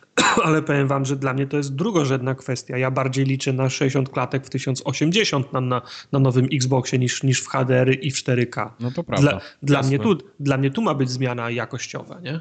ale 0.46 0.62
powiem 0.62 0.88
wam, 0.88 1.04
że 1.04 1.16
dla 1.16 1.34
mnie 1.34 1.46
to 1.46 1.56
jest 1.56 1.74
drugorzędna 1.74 2.34
kwestia. 2.34 2.78
Ja 2.78 2.90
bardziej 2.90 3.24
liczę 3.24 3.52
na 3.52 3.70
60 3.70 4.08
klatek 4.08 4.46
w 4.46 4.50
1080 4.50 5.52
na, 5.52 5.60
na, 5.60 5.82
na 6.12 6.18
nowym 6.18 6.48
Xboxie 6.52 6.98
niż, 6.98 7.22
niż 7.22 7.40
w 7.40 7.48
HDR 7.48 7.98
i 8.00 8.10
w 8.10 8.14
4K. 8.14 8.70
No 8.80 8.90
to 8.90 9.04
prawda. 9.04 9.30
Dla, 9.30 9.40
dla, 9.62 9.82
mnie, 9.82 9.98
tu, 9.98 10.18
dla 10.40 10.56
mnie 10.56 10.70
tu 10.70 10.82
ma 10.82 10.94
być 10.94 11.10
zmiana 11.10 11.50
jakościowa, 11.50 12.20
nie? 12.20 12.40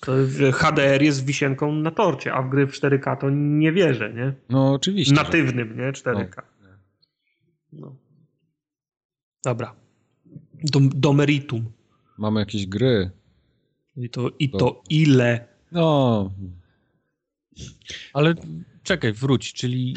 To 0.00 0.12
HDR 0.52 1.02
jest 1.02 1.24
wisienką 1.24 1.72
na 1.72 1.90
torcie, 1.90 2.34
a 2.34 2.42
w 2.42 2.50
gry 2.50 2.66
w 2.66 2.72
4K 2.72 3.16
to 3.16 3.30
nie 3.30 3.72
wierzę, 3.72 4.12
nie? 4.12 4.34
No 4.48 4.72
oczywiście. 4.72 5.14
Natywnym, 5.14 5.76
nie? 5.76 5.92
4K. 5.92 6.42
No. 7.72 7.80
no. 7.80 7.96
Dobra. 9.44 9.74
Do, 10.72 10.80
do 10.80 11.12
meritum. 11.12 11.72
Mamy 12.18 12.40
jakieś 12.40 12.66
gry. 12.66 13.10
I 14.04 14.10
to, 14.10 14.30
i 14.38 14.50
to 14.50 14.82
ile? 14.90 15.48
No. 15.72 16.30
Ale 18.12 18.34
czekaj, 18.82 19.12
wróć, 19.12 19.52
czyli 19.52 19.94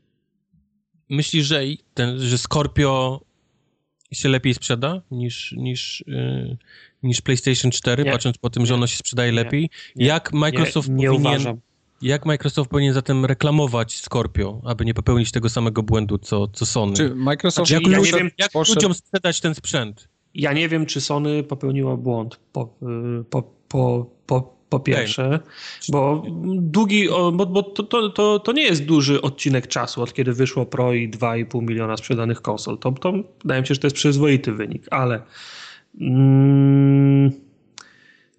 myślisz, 1.08 1.46
że 1.46 1.62
ten, 1.94 2.20
że 2.20 2.38
Scorpio 2.38 3.20
się 4.12 4.28
lepiej 4.28 4.54
sprzeda 4.54 5.02
niż, 5.10 5.52
niż, 5.56 6.04
yy, 6.06 6.56
niż 7.02 7.20
PlayStation 7.20 7.70
4, 7.70 8.04
nie. 8.04 8.12
patrząc 8.12 8.38
po 8.38 8.50
tym, 8.50 8.66
że 8.66 8.74
ono 8.74 8.86
się 8.86 8.96
sprzedaje 8.96 9.32
lepiej? 9.32 9.70
Nie. 9.96 10.06
Jak 10.06 10.32
Microsoft 10.32 10.88
nie, 10.88 11.06
powinien... 11.06 11.26
Uważam. 11.26 11.60
Jak 12.02 12.26
Microsoft 12.26 12.70
powinien 12.70 12.94
zatem 12.94 13.24
reklamować 13.24 14.00
Scorpio, 14.00 14.60
aby 14.64 14.84
nie 14.84 14.94
popełnić 14.94 15.30
tego 15.30 15.48
samego 15.48 15.82
błędu, 15.82 16.18
co, 16.18 16.48
co 16.48 16.66
Sony? 16.66 16.96
Czy 16.96 17.14
Microsoft... 17.14 17.68
Znaczy, 17.68 17.90
jak, 17.90 18.06
ja 18.06 18.18
wiem, 18.18 18.30
jak 18.38 18.50
ludziom 18.68 18.94
sprzedać 18.94 19.40
ten 19.40 19.54
sprzęt? 19.54 20.08
Ja 20.34 20.52
nie 20.52 20.68
wiem, 20.68 20.86
czy 20.86 21.00
Sony 21.00 21.42
popełniło 21.42 21.96
błąd 21.96 22.40
po, 22.52 22.74
po, 23.30 23.42
po, 23.68 24.06
po, 24.26 24.60
po 24.68 24.80
pierwsze, 24.80 25.40
bo 25.88 26.22
długi, 26.56 27.08
bo, 27.08 27.46
bo 27.46 27.62
to, 27.62 27.82
to, 27.82 28.10
to, 28.10 28.38
to, 28.38 28.52
nie 28.52 28.62
jest 28.62 28.84
duży 28.84 29.22
odcinek 29.22 29.66
czasu, 29.66 30.02
od 30.02 30.14
kiedy 30.14 30.32
wyszło 30.32 30.66
Pro 30.66 30.92
i 30.92 31.10
2,5 31.10 31.62
miliona 31.62 31.96
sprzedanych 31.96 32.42
konsol. 32.42 32.78
To, 32.78 32.92
to 32.92 33.12
wydaje 33.42 33.60
mi 33.60 33.66
się, 33.66 33.74
że 33.74 33.80
to 33.80 33.86
jest 33.86 33.96
przyzwoity 33.96 34.52
wynik, 34.52 34.86
ale 34.90 35.22
mm, 36.00 37.30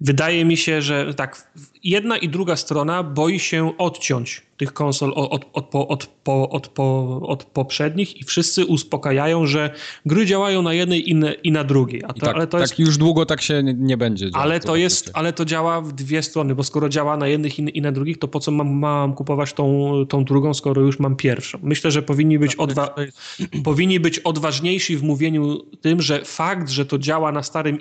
wydaje 0.01 0.45
mi 0.45 0.57
się, 0.57 0.81
że 0.81 1.13
tak, 1.13 1.51
jedna 1.83 2.17
i 2.17 2.29
druga 2.29 2.55
strona 2.55 3.03
boi 3.03 3.39
się 3.39 3.77
odciąć 3.77 4.41
tych 4.61 4.73
konsol 4.73 5.13
od, 5.15 5.45
od, 5.53 5.69
od, 5.73 6.09
od, 6.29 6.69
od, 6.79 6.79
od 7.21 7.43
poprzednich 7.43 8.21
i 8.21 8.23
wszyscy 8.23 8.65
uspokajają, 8.65 9.45
że 9.45 9.73
gry 10.05 10.25
działają 10.25 10.61
na 10.61 10.73
jednej 10.73 11.09
i 11.09 11.15
na, 11.15 11.33
i 11.33 11.51
na 11.51 11.63
drugiej. 11.63 12.03
A 12.07 12.13
to, 12.13 12.25
tak, 12.25 12.35
ale 12.35 12.47
to 12.47 12.57
tak 12.57 12.61
jest, 12.61 12.79
już 12.79 12.97
długo 12.97 13.25
tak 13.25 13.41
się 13.41 13.63
nie 13.63 13.97
będzie 13.97 14.31
działo. 14.31 14.43
Ale 14.43 14.59
to, 14.59 14.75
jest, 14.75 15.11
ale 15.13 15.33
to 15.33 15.45
działa 15.45 15.81
w 15.81 15.93
dwie 15.93 16.23
strony, 16.23 16.55
bo 16.55 16.63
skoro 16.63 16.89
działa 16.89 17.17
na 17.17 17.27
jednych 17.27 17.59
i, 17.59 17.77
i 17.77 17.81
na 17.81 17.91
drugich, 17.91 18.19
to 18.19 18.27
po 18.27 18.39
co 18.39 18.51
mam, 18.51 18.69
mam 18.69 19.13
kupować 19.13 19.53
tą, 19.53 19.93
tą 20.09 20.25
drugą, 20.25 20.53
skoro 20.53 20.81
już 20.81 20.99
mam 20.99 21.15
pierwszą? 21.15 21.59
Myślę, 21.63 21.91
że 21.91 22.01
powinni 22.01 22.39
być, 22.39 22.51
tak, 22.51 22.59
odwa 22.59 22.95
powinni 23.63 23.99
być 23.99 24.19
odważniejsi 24.19 24.97
w 24.97 25.03
mówieniu 25.03 25.59
tym, 25.81 26.01
że 26.01 26.25
fakt, 26.25 26.69
że 26.69 26.85
to 26.85 26.97
działa 26.97 27.31
na 27.31 27.43
starym 27.43 27.79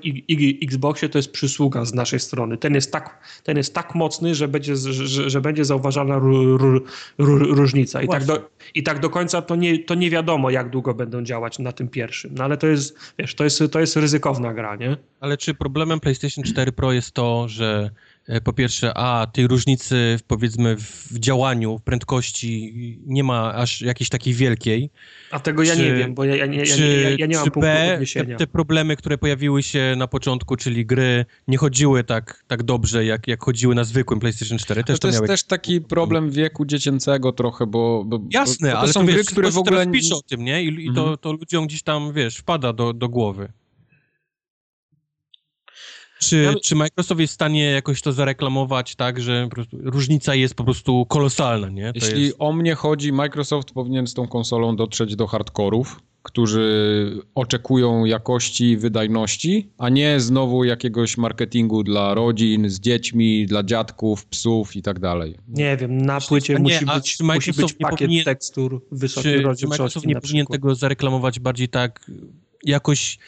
Xboxie, 0.62 1.09
to 1.09 1.19
jest 1.19 1.33
przysługa 1.33 1.85
z 1.85 1.95
naszej 1.95 2.20
strony. 2.20 2.57
Ten 2.57 2.75
jest 2.75 2.93
tak, 2.93 3.19
ten 3.45 3.57
jest 3.57 3.75
tak 3.75 3.90
mocny, 3.94 4.35
że 4.35 4.49
będzie, 4.49 4.77
że, 4.77 5.31
że 5.31 5.41
będzie 5.41 5.65
zauważalna 5.65 6.20
różnica. 7.19 8.02
I 8.02 8.09
tak, 8.09 8.25
do, 8.25 8.51
I 8.75 8.83
tak 8.83 9.01
do 9.01 9.10
końca 9.10 9.43
to 9.43 9.57
nie, 9.57 9.78
to 9.78 9.94
nie 9.94 10.10
wiadomo, 10.10 10.51
jak 10.51 10.70
długo 10.70 10.94
będą 10.94 11.23
działać 11.23 11.59
na 11.59 11.73
tym 11.73 11.89
pierwszym. 11.89 12.31
No 12.35 12.44
ale 12.44 12.57
to 12.57 12.67
jest, 12.67 12.99
wiesz, 13.19 13.35
to 13.35 13.44
jest, 13.44 13.62
to 13.70 13.81
jest 13.81 13.97
ryzykowna 13.97 14.55
gra, 14.55 14.77
nie? 14.77 14.97
Ale 15.20 15.36
czy 15.36 15.55
problemem 15.55 16.01
PlayStation 16.01 16.44
4 16.44 16.73
Pro 16.73 16.93
jest 16.93 17.12
to, 17.12 17.49
że 17.49 17.91
po 18.44 18.52
pierwsze, 18.52 18.92
a 18.94 19.26
tej 19.26 19.47
różnicy 19.47 20.18
powiedzmy 20.26 20.76
w 20.76 21.18
działaniu, 21.18 21.78
w 21.78 21.83
prędkości 21.83 22.73
nie 23.07 23.25
ma 23.25 23.55
aż 23.55 23.83
jakiejś 23.83 24.09
takiej 24.09 24.34
wielkiej. 24.34 24.91
A 25.31 25.41
tego 25.41 25.62
ja 25.62 25.76
czy, 25.76 25.83
nie 25.83 25.94
wiem, 25.94 26.15
bo 26.15 26.25
ja, 26.25 26.36
ja, 26.36 26.44
ja, 26.44 26.65
czy, 26.65 27.00
ja, 27.02 27.10
ja 27.10 27.26
nie 27.26 27.36
mam 27.36 27.44
punktu 27.44 27.60
B, 27.60 28.00
te, 28.15 28.25
te, 28.25 28.47
problemy, 28.47 28.97
które 28.97 29.18
pojawiły 29.18 29.62
się 29.62 29.94
na 29.97 30.07
początku, 30.07 30.57
czyli 30.57 30.86
gry 30.86 31.25
nie 31.49 31.57
chodziły 31.57 32.05
tak, 32.05 32.44
tak 32.47 32.62
dobrze, 32.62 33.05
jak, 33.05 33.28
jak 33.28 33.44
chodziły 33.44 33.75
na 33.75 33.84
zwykłym 33.84 34.20
PlayStation 34.20 34.59
4. 34.59 34.84
Też 34.84 34.99
to, 34.99 35.09
to 35.09 35.15
jest 35.15 35.26
też 35.26 35.44
taki 35.44 35.81
problem 35.81 36.31
wieku 36.31 36.67
dziecięcego 36.67 37.33
trochę, 37.33 37.67
bo... 37.67 38.05
bo 38.07 38.20
Jasne, 38.31 38.68
bo 38.68 38.75
to 38.75 38.81
ale 38.81 38.92
są 38.92 39.00
to 39.00 39.07
gry, 39.07 39.17
wiesz, 39.17 39.26
które 39.26 39.50
w 39.50 39.59
ogóle... 39.59 39.86
pisze 39.86 40.15
o 40.15 40.23
tym, 40.23 40.44
nie? 40.44 40.62
I, 40.62 40.67
i 40.67 40.89
mhm. 40.89 40.94
to, 40.94 41.17
to 41.17 41.33
ludziom 41.33 41.67
gdzieś 41.67 41.83
tam, 41.83 42.12
wiesz, 42.12 42.36
wpada 42.36 42.73
do, 42.73 42.92
do 42.92 43.09
głowy. 43.09 43.52
Czy, 46.23 46.42
ja... 46.42 46.55
czy 46.62 46.74
Microsoft 46.74 47.20
jest 47.20 47.32
w 47.32 47.34
stanie 47.34 47.65
jakoś 47.65 48.02
to 48.02 48.12
zareklamować 48.12 48.97
tak, 48.97 49.20
że 49.20 49.49
różnica 49.73 50.34
jest 50.34 50.55
po 50.55 50.65
prostu 50.65 51.07
kolosalna, 51.07 51.68
nie? 51.68 51.92
To 51.92 52.07
Jeśli 52.07 52.24
jest... 52.24 52.36
o 52.39 52.52
mnie 52.52 52.74
chodzi, 52.74 53.12
Microsoft 53.12 53.70
powinien 53.70 54.07
z 54.07 54.15
tą 54.15 54.28
konsolą 54.28 54.76
dotrzeć 54.76 55.16
do 55.16 55.26
hardkorów, 55.26 56.00
którzy 56.23 57.23
oczekują 57.34 58.05
jakości, 58.05 58.76
wydajności, 58.76 59.70
a 59.78 59.89
nie 59.89 60.20
znowu 60.20 60.65
jakiegoś 60.65 61.16
marketingu 61.16 61.82
dla 61.82 62.15
rodzin, 62.15 62.70
z 62.70 62.81
dziećmi, 62.81 63.47
dla 63.47 63.62
dziadków, 63.62 64.26
psów 64.26 64.76
i 64.76 64.82
tak 64.82 64.99
dalej. 64.99 65.36
Nie 65.49 65.76
wiem, 65.76 66.02
na 66.02 66.20
płycie 66.20 66.55
nie, 66.55 66.60
musi, 66.60 66.86
być, 66.86 67.20
musi 67.20 67.52
być 67.52 67.73
pakiet 67.73 67.99
powinien, 67.99 68.24
tekstur 68.24 68.82
wysokiej 68.92 69.42
rozdzielczości. 69.42 69.62
Czy 69.62 69.68
Microsoft 69.68 70.07
nie 70.07 70.20
powinien 70.20 70.47
tego 70.47 70.74
zareklamować 70.74 71.40
bardziej 71.40 71.68
tak 71.68 72.10
jakoś 72.65 73.18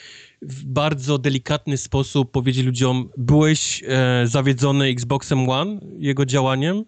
w 0.43 0.65
bardzo 0.65 1.19
delikatny 1.19 1.77
sposób 1.77 2.31
powiedzieć 2.31 2.67
ludziom, 2.67 3.09
byłeś 3.17 3.83
e, 3.87 4.27
zawiedzony 4.27 4.87
Xboxem 4.87 5.49
One, 5.49 5.81
jego 5.99 6.27
działaniem, 6.27 6.85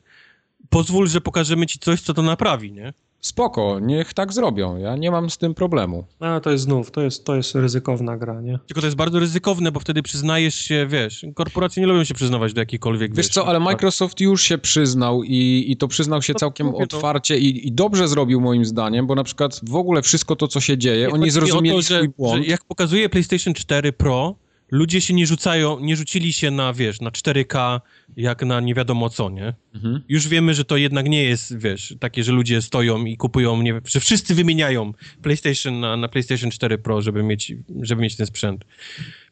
pozwól, 0.68 1.08
że 1.08 1.20
pokażemy 1.20 1.66
ci 1.66 1.78
coś, 1.78 2.00
co 2.00 2.15
to 2.15 2.23
naprawi, 2.23 2.73
nie? 2.73 2.92
Spoko, 3.27 3.78
niech 3.81 4.15
tak 4.15 4.33
zrobią. 4.33 4.77
Ja 4.77 4.97
nie 4.97 5.11
mam 5.11 5.31
z 5.31 5.39
tym 5.39 5.55
problemu. 5.55 6.05
A 6.20 6.41
to 6.41 6.51
jest 6.51 6.65
znów, 6.65 6.91
to 6.91 7.01
jest, 7.03 7.25
to 7.25 7.36
jest 7.36 7.55
ryzykowna 7.55 8.17
gra, 8.17 8.41
nie? 8.41 8.59
Tylko 8.67 8.81
to 8.81 8.86
jest 8.86 8.97
bardzo 8.97 9.19
ryzykowne, 9.19 9.73
bo 9.73 9.81
wtedy 9.81 10.03
przyznajesz 10.03 10.55
się, 10.55 10.86
wiesz, 10.91 11.27
korporacje 11.35 11.81
nie 11.81 11.86
lubią 11.86 12.05
się 12.05 12.15
przyznawać 12.15 12.53
do 12.53 12.61
jakiejkolwiek, 12.61 13.15
Wiesz 13.15 13.28
co, 13.28 13.47
ale 13.47 13.61
Microsoft 13.61 14.20
już 14.20 14.43
się 14.43 14.59
przyznał 14.59 15.23
i, 15.23 15.65
i 15.69 15.77
to 15.77 15.89
przyznał 15.89 16.23
się 16.23 16.33
No, 16.33 16.39
całkiem 16.39 16.73
to- 16.73 16.78
otwarcie 16.78 17.39
i, 17.39 17.69
i 17.69 17.73
dobrze 17.73 18.09
zrobił 18.09 18.41
moim 18.41 18.65
zdaniem, 18.65 19.07
bo 19.07 19.15
na 19.15 19.25
przykład 19.25 19.61
w 19.62 19.77
ogóle 19.77 20.03
wszystko 20.03 20.36
to, 20.36 20.49
co 20.49 20.61
się 20.61 20.78
dzieje, 20.78 21.07
Nie, 21.07 21.12
oni 21.12 21.31
zrozumieli 21.31 21.77
to, 21.77 21.83
że, 21.83 21.97
swój 21.97 22.09
błąd. 22.09 22.44
Że 22.44 22.51
jak 22.51 22.65
pokazuje 22.65 23.09
PlayStation 23.09 23.55
4 23.55 23.93
Pro, 23.93 24.35
ludzie 24.70 25.01
się 25.01 25.15
nie 25.15 25.26
rzucają, 25.26 25.81
nie 25.81 25.97
rzucili 25.97 26.33
się 26.33 26.51
na, 26.51 26.73
wiesz, 26.73 27.01
na 27.01 27.10
4K, 27.10 27.81
jak 28.17 28.43
na 28.43 28.60
nie 28.60 28.75
wiadomo 28.75 29.10
co, 29.10 29.31
nie? 29.31 29.55
Mhm. 29.75 30.01
Już 30.09 30.28
wiemy, 30.28 30.55
że 30.55 30.65
to 30.65 30.76
jednak 30.76 31.09
nie 31.09 31.25
jest, 31.25 31.59
wiesz, 31.59 31.94
takie, 32.01 32.25
że 32.25 32.33
ludzie 32.33 32.62
stoją 32.62 33.05
i 33.05 33.17
kupują, 33.17 33.62
nie 33.62 33.81
że 33.84 34.01
wszyscy 34.01 34.34
wymieniają 34.34 34.93
PlayStation 35.23 35.81
na, 35.81 35.97
na 35.97 36.09
PlayStation 36.09 36.51
4 36.51 36.78
Pro, 36.78 37.02
żeby 37.02 37.23
mieć, 37.23 37.52
żeby 37.81 38.02
mieć 38.02 38.17
ten 38.17 38.26
sprzęt. 38.26 38.65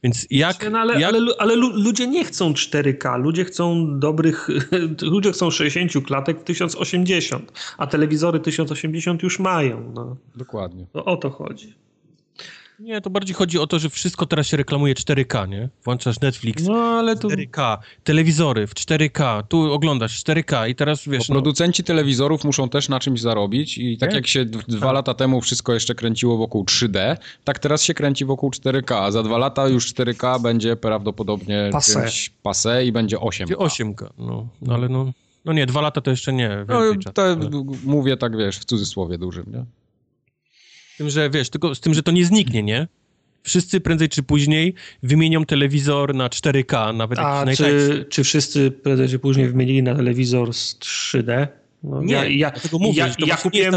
Więc 0.03 0.27
jak... 0.31 0.71
No, 0.71 0.79
ale, 0.79 1.01
jak 1.01 1.15
ale, 1.15 1.33
ale 1.39 1.57
lu- 1.57 1.83
ludzie 1.83 2.07
nie 2.07 2.25
chcą 2.25 2.53
4K, 2.53 3.21
ludzie 3.21 3.45
chcą 3.45 3.87
dobrych, 3.99 4.49
ludzie 5.03 5.33
chcą 5.33 5.51
60 5.51 6.07
klatek 6.07 6.41
w 6.41 6.45
1080, 6.45 7.53
a 7.79 7.87
telewizory 7.87 8.41
1080 8.41 9.23
już 9.23 9.39
mają. 9.39 9.93
No. 9.95 10.17
Dokładnie. 10.37 10.87
To 10.93 11.05
o 11.05 11.17
to 11.17 11.31
chodzi. 11.31 11.75
Nie, 12.83 13.01
to 13.01 13.11
bardziej 13.11 13.35
chodzi 13.35 13.59
o 13.59 13.67
to, 13.67 13.79
że 13.79 13.91
wszystko 13.91 14.27
teraz 14.27 14.47
się 14.47 14.57
reklamuje 14.57 14.95
4K, 14.95 15.49
nie? 15.49 15.69
Włączasz 15.85 16.21
Netflix, 16.21 16.63
No 16.65 16.75
ale 16.75 17.17
tu 17.17 17.29
4K, 17.29 17.79
telewizory 18.05 18.67
w 18.67 18.75
4K, 18.75 19.43
tu 19.49 19.73
oglądasz 19.73 20.25
4K 20.25 20.69
i 20.69 20.75
teraz, 20.75 21.05
Bo 21.07 21.13
wiesz, 21.13 21.29
no, 21.29 21.35
producenci 21.35 21.85
telewizorów 21.85 22.45
muszą 22.45 22.69
też 22.69 22.89
na 22.89 23.01
czymś 23.01 23.21
zarobić 23.21 23.79
i 23.79 23.99
tak 23.99 24.11
Nie? 24.11 24.17
jak 24.17 24.27
się 24.27 24.45
d- 24.45 24.59
dwa 24.69 24.93
lata 24.93 25.15
temu 25.15 25.41
wszystko 25.41 25.75
jeszcze 25.75 25.95
kręciło 25.95 26.37
wokół 26.37 26.65
3D, 26.65 27.17
tak 27.45 27.59
teraz 27.59 27.83
się 27.83 27.95
kręci 27.95 28.25
wokół 28.25 28.51
4K, 28.51 28.95
a 28.95 29.11
za 29.11 29.23
dwa 29.23 29.39
lata 29.39 29.69
już 29.69 29.87
4K 29.95 30.41
będzie 30.43 30.77
prawdopodobnie 30.77 31.71
czymś 31.93 32.31
passé 32.45 32.85
i 32.87 32.93
będzie 32.93 33.17
8K. 33.17 33.55
8K, 33.55 34.07
no, 34.19 34.47
no 34.63 34.75
ale 34.75 34.89
no, 34.89 35.13
no 35.45 35.53
nie, 35.53 35.67
dwa 35.67 35.81
lata 35.81 36.01
to 36.01 36.11
jeszcze 36.11 36.33
nie, 36.33 36.49
No, 36.69 36.75
to 37.15 37.23
ale- 37.23 37.39
mówię 37.85 38.17
tak, 38.17 38.37
wiesz, 38.37 38.59
w 38.59 38.65
cudzysłowie 38.65 39.19
dużym, 39.19 39.45
nie? 39.53 39.65
Z 41.03 41.05
tym, 41.05 41.11
że 41.11 41.31
wiesz, 41.31 41.51
tylko 41.51 41.75
z 41.75 41.81
tym, 41.81 41.95
że 41.95 42.03
to 42.03 42.13
nie 42.13 42.25
zniknie, 42.25 42.63
nie? 42.63 42.89
Wszyscy 43.43 43.81
prędzej 43.81 44.09
czy 44.09 44.23
później 44.23 44.75
wymienią 45.03 45.45
telewizor 45.45 46.15
na 46.15 46.29
4K, 46.29 46.95
nawet 46.95 47.19
A 47.19 47.45
jakiś 47.47 47.57
czy, 47.57 48.07
czy 48.09 48.25
wszyscy 48.25 48.71
prędzej 48.71 49.09
czy 49.09 49.19
później 49.19 49.49
wymienili 49.49 49.83
na 49.83 49.95
telewizor 49.95 50.55
z 50.55 50.79
3D? 50.79 51.49
No, 51.85 52.03
Nie, 52.03 52.15
ja, 52.15 52.25
ja, 52.25 52.51
dlatego 52.51 52.79
mówię, 52.79 52.99
ja, 52.99 53.15
ja, 53.27 53.37
kupiłem, 53.37 53.75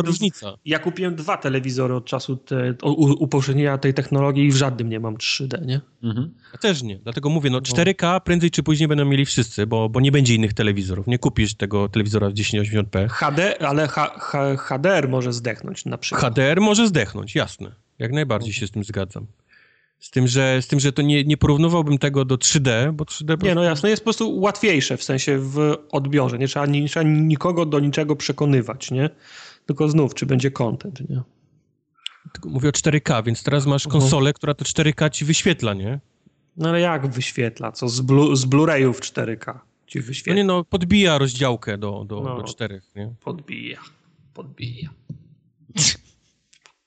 ja 0.65 0.79
kupiłem 0.79 1.15
dwa 1.15 1.37
telewizory 1.37 1.95
od 1.95 2.05
czasu 2.05 2.35
te, 2.37 2.73
upowszechnienia 3.19 3.77
tej 3.77 3.93
technologii 3.93 4.45
i 4.45 4.51
w 4.51 4.55
żadnym 4.55 4.89
nie 4.89 4.99
mam 4.99 5.15
3D, 5.15 5.65
nie? 5.65 5.81
Mhm. 6.03 6.33
Ja 6.53 6.59
też 6.59 6.83
nie, 6.83 6.99
dlatego 6.99 7.29
mówię, 7.29 7.49
no 7.49 7.59
4K 7.59 8.19
prędzej 8.21 8.51
czy 8.51 8.63
później 8.63 8.87
będą 8.87 9.05
mieli 9.05 9.25
wszyscy, 9.25 9.67
bo, 9.67 9.89
bo 9.89 9.99
nie 9.99 10.11
będzie 10.11 10.35
innych 10.35 10.53
telewizorów. 10.53 11.07
Nie 11.07 11.19
kupisz 11.19 11.55
tego 11.55 11.89
telewizora 11.89 12.29
w 12.29 12.33
1080p. 12.33 13.09
HD, 13.09 13.61
ale 13.61 13.87
H, 13.87 14.15
H, 14.19 14.55
HDR 14.57 15.09
może 15.09 15.33
zdechnąć 15.33 15.85
na 15.85 15.97
przykład. 15.97 16.35
HDR 16.35 16.61
może 16.61 16.87
zdechnąć, 16.87 17.35
jasne. 17.35 17.71
Jak 17.99 18.11
najbardziej 18.11 18.53
się 18.53 18.67
z 18.67 18.71
tym 18.71 18.83
zgadzam. 18.83 19.25
Z 20.05 20.09
tym, 20.09 20.27
że, 20.27 20.61
z 20.61 20.67
tym, 20.67 20.79
że 20.79 20.91
to 20.93 21.01
nie, 21.01 21.23
nie 21.23 21.37
porównywałbym 21.37 21.97
tego 21.97 22.25
do 22.25 22.35
3D, 22.35 22.91
bo 22.93 23.03
3D 23.03 23.37
po 23.37 23.45
Nie, 23.45 23.55
no 23.55 23.63
jasne, 23.63 23.89
jest 23.89 24.01
po 24.01 24.05
prostu 24.05 24.39
łatwiejsze 24.39 24.97
w 24.97 25.03
sensie 25.03 25.37
w 25.39 25.73
odbiorze. 25.91 26.37
Nie 26.37 26.47
trzeba, 26.47 26.65
nie 26.65 26.87
trzeba 26.87 27.09
nikogo 27.09 27.65
do 27.65 27.79
niczego 27.79 28.15
przekonywać, 28.15 28.91
nie? 28.91 29.09
Tylko 29.65 29.89
znów, 29.89 30.13
czy 30.13 30.25
będzie 30.25 30.51
content, 30.51 31.09
nie? 31.09 31.21
Tylko 32.33 32.49
mówię 32.49 32.69
o 32.69 32.71
4K, 32.71 33.23
więc 33.23 33.43
teraz 33.43 33.65
masz 33.65 33.85
Mhm. 33.85 34.01
konsolę, 34.01 34.33
która 34.33 34.53
to 34.53 34.65
4K 34.65 35.09
ci 35.09 35.25
wyświetla, 35.25 35.73
nie? 35.73 35.99
No 36.57 36.69
ale 36.69 36.79
jak 36.81 37.07
wyświetla? 37.07 37.71
Co 37.71 37.89
z, 37.89 38.01
blu, 38.01 38.35
z 38.35 38.45
Blu-rayów 38.45 38.99
4K 38.99 39.59
ci 39.87 39.99
No 39.99 40.05
wyświetla? 40.05 40.35
nie 40.35 40.43
no, 40.43 40.63
podbija 40.63 41.17
rozdziałkę 41.17 41.77
do, 41.77 42.05
do, 42.07 42.21
No. 42.21 42.37
do 42.37 42.43
4, 42.43 42.81
nie? 42.95 43.13
Podbija, 43.23 43.79
podbija. 44.33 44.89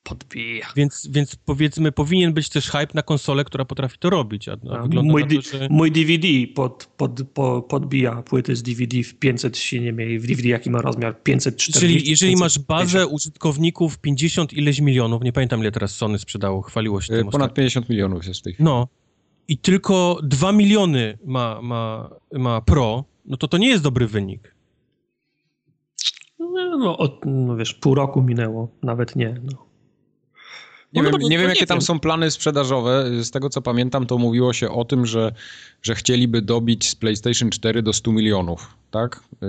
Podbija. 0.08 0.66
Więc, 0.76 1.08
więc 1.10 1.36
powiedzmy, 1.36 1.92
powinien 1.92 2.32
być 2.32 2.48
też 2.48 2.70
hype 2.70 2.94
na 2.94 3.02
konsolę, 3.02 3.44
która 3.44 3.64
potrafi 3.64 3.98
to 3.98 4.10
robić, 4.10 4.48
a, 4.48 4.52
a 4.52 4.78
A 4.78 4.82
wygląda 4.82 5.12
mój, 5.12 5.22
to, 5.28 5.58
że... 5.58 5.68
mój 5.70 5.92
DVD 5.92 6.28
pod, 6.54 6.88
pod, 6.96 7.20
po, 7.34 7.62
podbija 7.62 8.22
płyty 8.22 8.56
z 8.56 8.62
DVD 8.62 9.02
w 9.02 9.14
500 9.14 9.58
się 9.58 9.80
nie 9.80 9.92
mieje. 9.92 10.18
W 10.18 10.26
DVD 10.26 10.48
jaki 10.48 10.70
ma 10.70 10.82
rozmiar? 10.82 11.22
540. 11.22 11.80
Czyli 11.80 12.10
jeżeli 12.10 12.36
masz 12.36 12.54
550. 12.58 12.66
bazę 12.66 13.06
użytkowników 13.06 13.98
50 13.98 14.52
ileś 14.52 14.80
milionów, 14.80 15.22
nie 15.22 15.32
pamiętam 15.32 15.60
ile 15.60 15.72
teraz 15.72 15.94
Sony 15.94 16.18
sprzedało, 16.18 16.62
chwaliło 16.62 17.00
się 17.00 17.14
Y, 17.14 17.16
tym 17.16 17.26
Ponad 17.26 17.34
ostatnio. 17.34 17.54
50 17.54 17.88
milionów 17.88 18.26
jest 18.26 18.40
w 18.40 18.42
tej 18.42 18.52
chwili. 18.52 18.64
No 18.64 18.88
i 19.48 19.58
tylko 19.58 20.18
2 20.22 20.52
miliony 20.52 21.18
ma, 21.24 21.62
ma, 21.62 22.10
ma 22.32 22.60
Pro, 22.60 23.04
no 23.24 23.36
to 23.36 23.48
to 23.48 23.58
nie 23.58 23.68
jest 23.68 23.82
dobry 23.82 24.06
wynik. 24.06 24.54
No, 26.38 26.78
no, 26.78 26.98
od, 26.98 27.20
no 27.26 27.56
wiesz, 27.56 27.74
pół 27.74 27.94
roku 27.94 28.22
minęło, 28.22 28.68
nawet 28.82 29.16
nie. 29.16 29.40
No. 29.44 29.67
Nie, 30.92 31.02
No 31.02 31.10
wiem, 31.10 31.20
no, 31.20 31.28
nie 31.28 31.38
wiem, 31.38 31.46
nie 31.46 31.52
jakie 31.54 31.66
tam 31.66 31.78
wiem. 31.78 31.82
są 31.82 32.00
plany 32.00 32.30
sprzedażowe. 32.30 33.04
Z 33.24 33.30
tego, 33.30 33.50
co 33.50 33.62
pamiętam, 33.62 34.06
to 34.06 34.18
mówiło 34.18 34.52
się 34.52 34.70
o 34.70 34.84
tym, 34.84 35.06
że, 35.06 35.32
że 35.82 35.94
chcieliby 35.94 36.42
dobić 36.42 36.88
z 36.88 36.94
PlayStation 36.94 37.50
4 37.50 37.82
do 37.82 37.92
100 37.92 38.12
milionów, 38.12 38.74
tak? 38.90 39.20
Yy, 39.32 39.48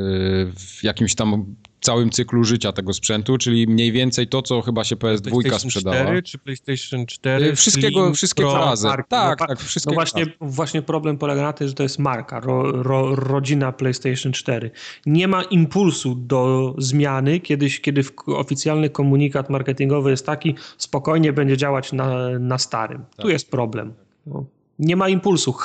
W 0.56 0.84
jakimś 0.84 1.16
tam 1.16 1.56
całym 1.82 2.10
cyklu 2.10 2.44
życia 2.44 2.72
tego 2.72 2.94
sprzętu, 2.94 3.38
czyli 3.38 3.68
mniej 3.68 3.92
więcej 3.92 4.28
to, 4.28 4.42
co 4.42 4.62
chyba 4.62 4.84
się 4.84 4.96
PS2 4.96 5.30
PlayStation 5.30 5.72
sprzedała. 5.72 5.96
4 6.04 6.24
czy 6.24 6.38
PlayStation 6.38 7.06
4? 7.06 7.46
Yy, 7.46 7.56
Wszystkiego, 7.56 8.02
Slim, 8.04 8.14
wszystkiego 8.14 8.52
Pro? 8.52 8.60
razem. 8.60 8.90
marki, 8.90 9.10
Tak, 9.10 9.40
no, 9.40 9.48
tak, 9.48 9.60
No 9.60 9.66
wszystkiego 9.66 9.94
właśnie, 9.94 10.26
właśnie 10.42 10.82
problem 10.82 11.18
polega 11.18 11.42
na 11.42 11.54
tym, 11.54 11.68
że 11.68 11.74
to 11.74 11.84
jest 11.84 12.00
marka, 12.00 12.40
ro, 12.40 12.72
ro, 12.84 13.16
rodzina 13.16 13.72
PlayStation 13.72 14.32
4. 14.32 14.72
Nie 15.06 15.28
ma 15.28 15.44
impulsu 15.44 16.16
do 16.16 16.76
zmiany, 16.78 17.40
kiedyś, 17.40 17.82
kiedy 17.82 18.02
oficjalny 18.26 18.90
komunikat 18.90 19.50
marketingowy 19.50 20.12
jest 20.12 20.26
taki, 20.26 20.56
spokojnie 20.78 21.34
będzie 21.34 21.58
działać 21.58 21.94
na, 21.94 22.40
na 22.40 22.58
starym. 22.58 23.06
Tak. 23.16 23.26
Tu 23.26 23.30
jest 23.30 23.52
problem. 23.52 23.94
No. 24.26 24.46
Nie 24.80 24.96
ma 24.96 25.10
impulsu. 25.10 25.56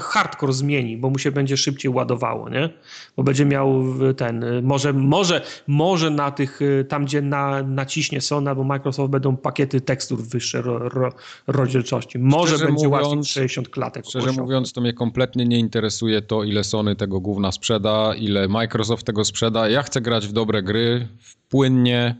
Hardcore 0.00 0.52
zmieni, 0.52 0.96
bo 0.96 1.10
mu 1.10 1.18
się 1.18 1.32
będzie 1.32 1.56
szybciej 1.56 1.90
ładowało, 1.90 2.48
nie? 2.48 2.68
Bo 3.16 3.22
będzie 3.22 3.44
miał 3.44 3.84
ten, 4.16 4.44
może, 4.62 4.92
może, 4.92 5.42
może 5.66 6.10
na 6.10 6.30
tych, 6.30 6.62
y, 6.62 6.86
tam 6.88 7.04
gdzie 7.04 7.22
na, 7.22 7.62
naciśnie 7.62 8.20
Sony 8.20 8.50
albo 8.50 8.64
Microsoft 8.64 9.10
będą 9.10 9.36
pakiety 9.36 9.80
tekstur 9.80 10.22
wyższej 10.22 10.62
ro, 10.62 10.88
ro, 10.88 11.12
rozdzielczości. 11.46 12.18
Może 12.18 12.48
Szczerze 12.48 12.66
będzie 12.66 12.88
łatwiej 12.88 13.08
mówiąc- 13.10 13.28
60 13.28 13.68
klatek. 13.68 14.04
Szczerze 14.06 14.32
mówiąc, 14.32 14.72
to 14.72 14.80
mnie 14.80 14.92
kompletnie 14.92 15.44
nie 15.44 15.58
interesuje 15.58 16.22
to, 16.22 16.44
ile 16.44 16.64
Sony 16.64 16.96
tego 16.96 17.20
gówna 17.20 17.52
sprzeda, 17.52 18.14
ile 18.14 18.48
Microsoft 18.48 19.06
tego 19.06 19.24
sprzeda. 19.24 19.68
Ja 19.68 19.82
chcę 19.82 20.00
grać 20.00 20.26
w 20.28 20.32
dobre 20.32 20.62
gry, 20.62 21.08
w 21.20 21.36
płynnie. 21.36 22.16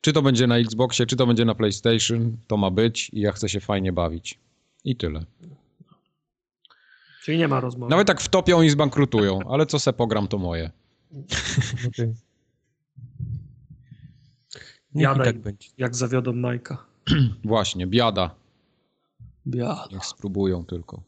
Czy 0.00 0.12
to 0.12 0.22
będzie 0.22 0.46
na 0.46 0.58
Xboxie, 0.58 1.06
czy 1.06 1.16
to 1.16 1.26
będzie 1.26 1.44
na 1.44 1.54
PlayStation, 1.54 2.36
to 2.46 2.56
ma 2.56 2.70
być 2.70 3.10
i 3.12 3.20
ja 3.20 3.32
chcę 3.32 3.48
się 3.48 3.60
fajnie 3.60 3.92
bawić. 3.92 4.38
I 4.84 4.96
tyle. 4.96 5.24
Czyli 7.22 7.38
nie 7.38 7.48
ma 7.48 7.60
rozmowy. 7.60 7.90
Nawet 7.90 8.06
tak 8.06 8.20
wtopią 8.20 8.62
i 8.62 8.70
zbankrutują, 8.70 9.38
ale 9.48 9.66
co 9.66 9.78
se 9.78 9.92
pogram, 9.92 10.28
to 10.28 10.38
moje. 10.38 10.70
Jadaj. 14.94 15.26
tak 15.26 15.38
będzie. 15.38 15.68
Jak 15.78 15.96
zawiodą 15.96 16.32
Majka. 16.32 16.86
Właśnie, 17.44 17.86
biada. 17.86 18.34
Biada. 19.46 19.88
Niech 19.92 20.04
spróbują 20.06 20.64
tylko. 20.64 21.02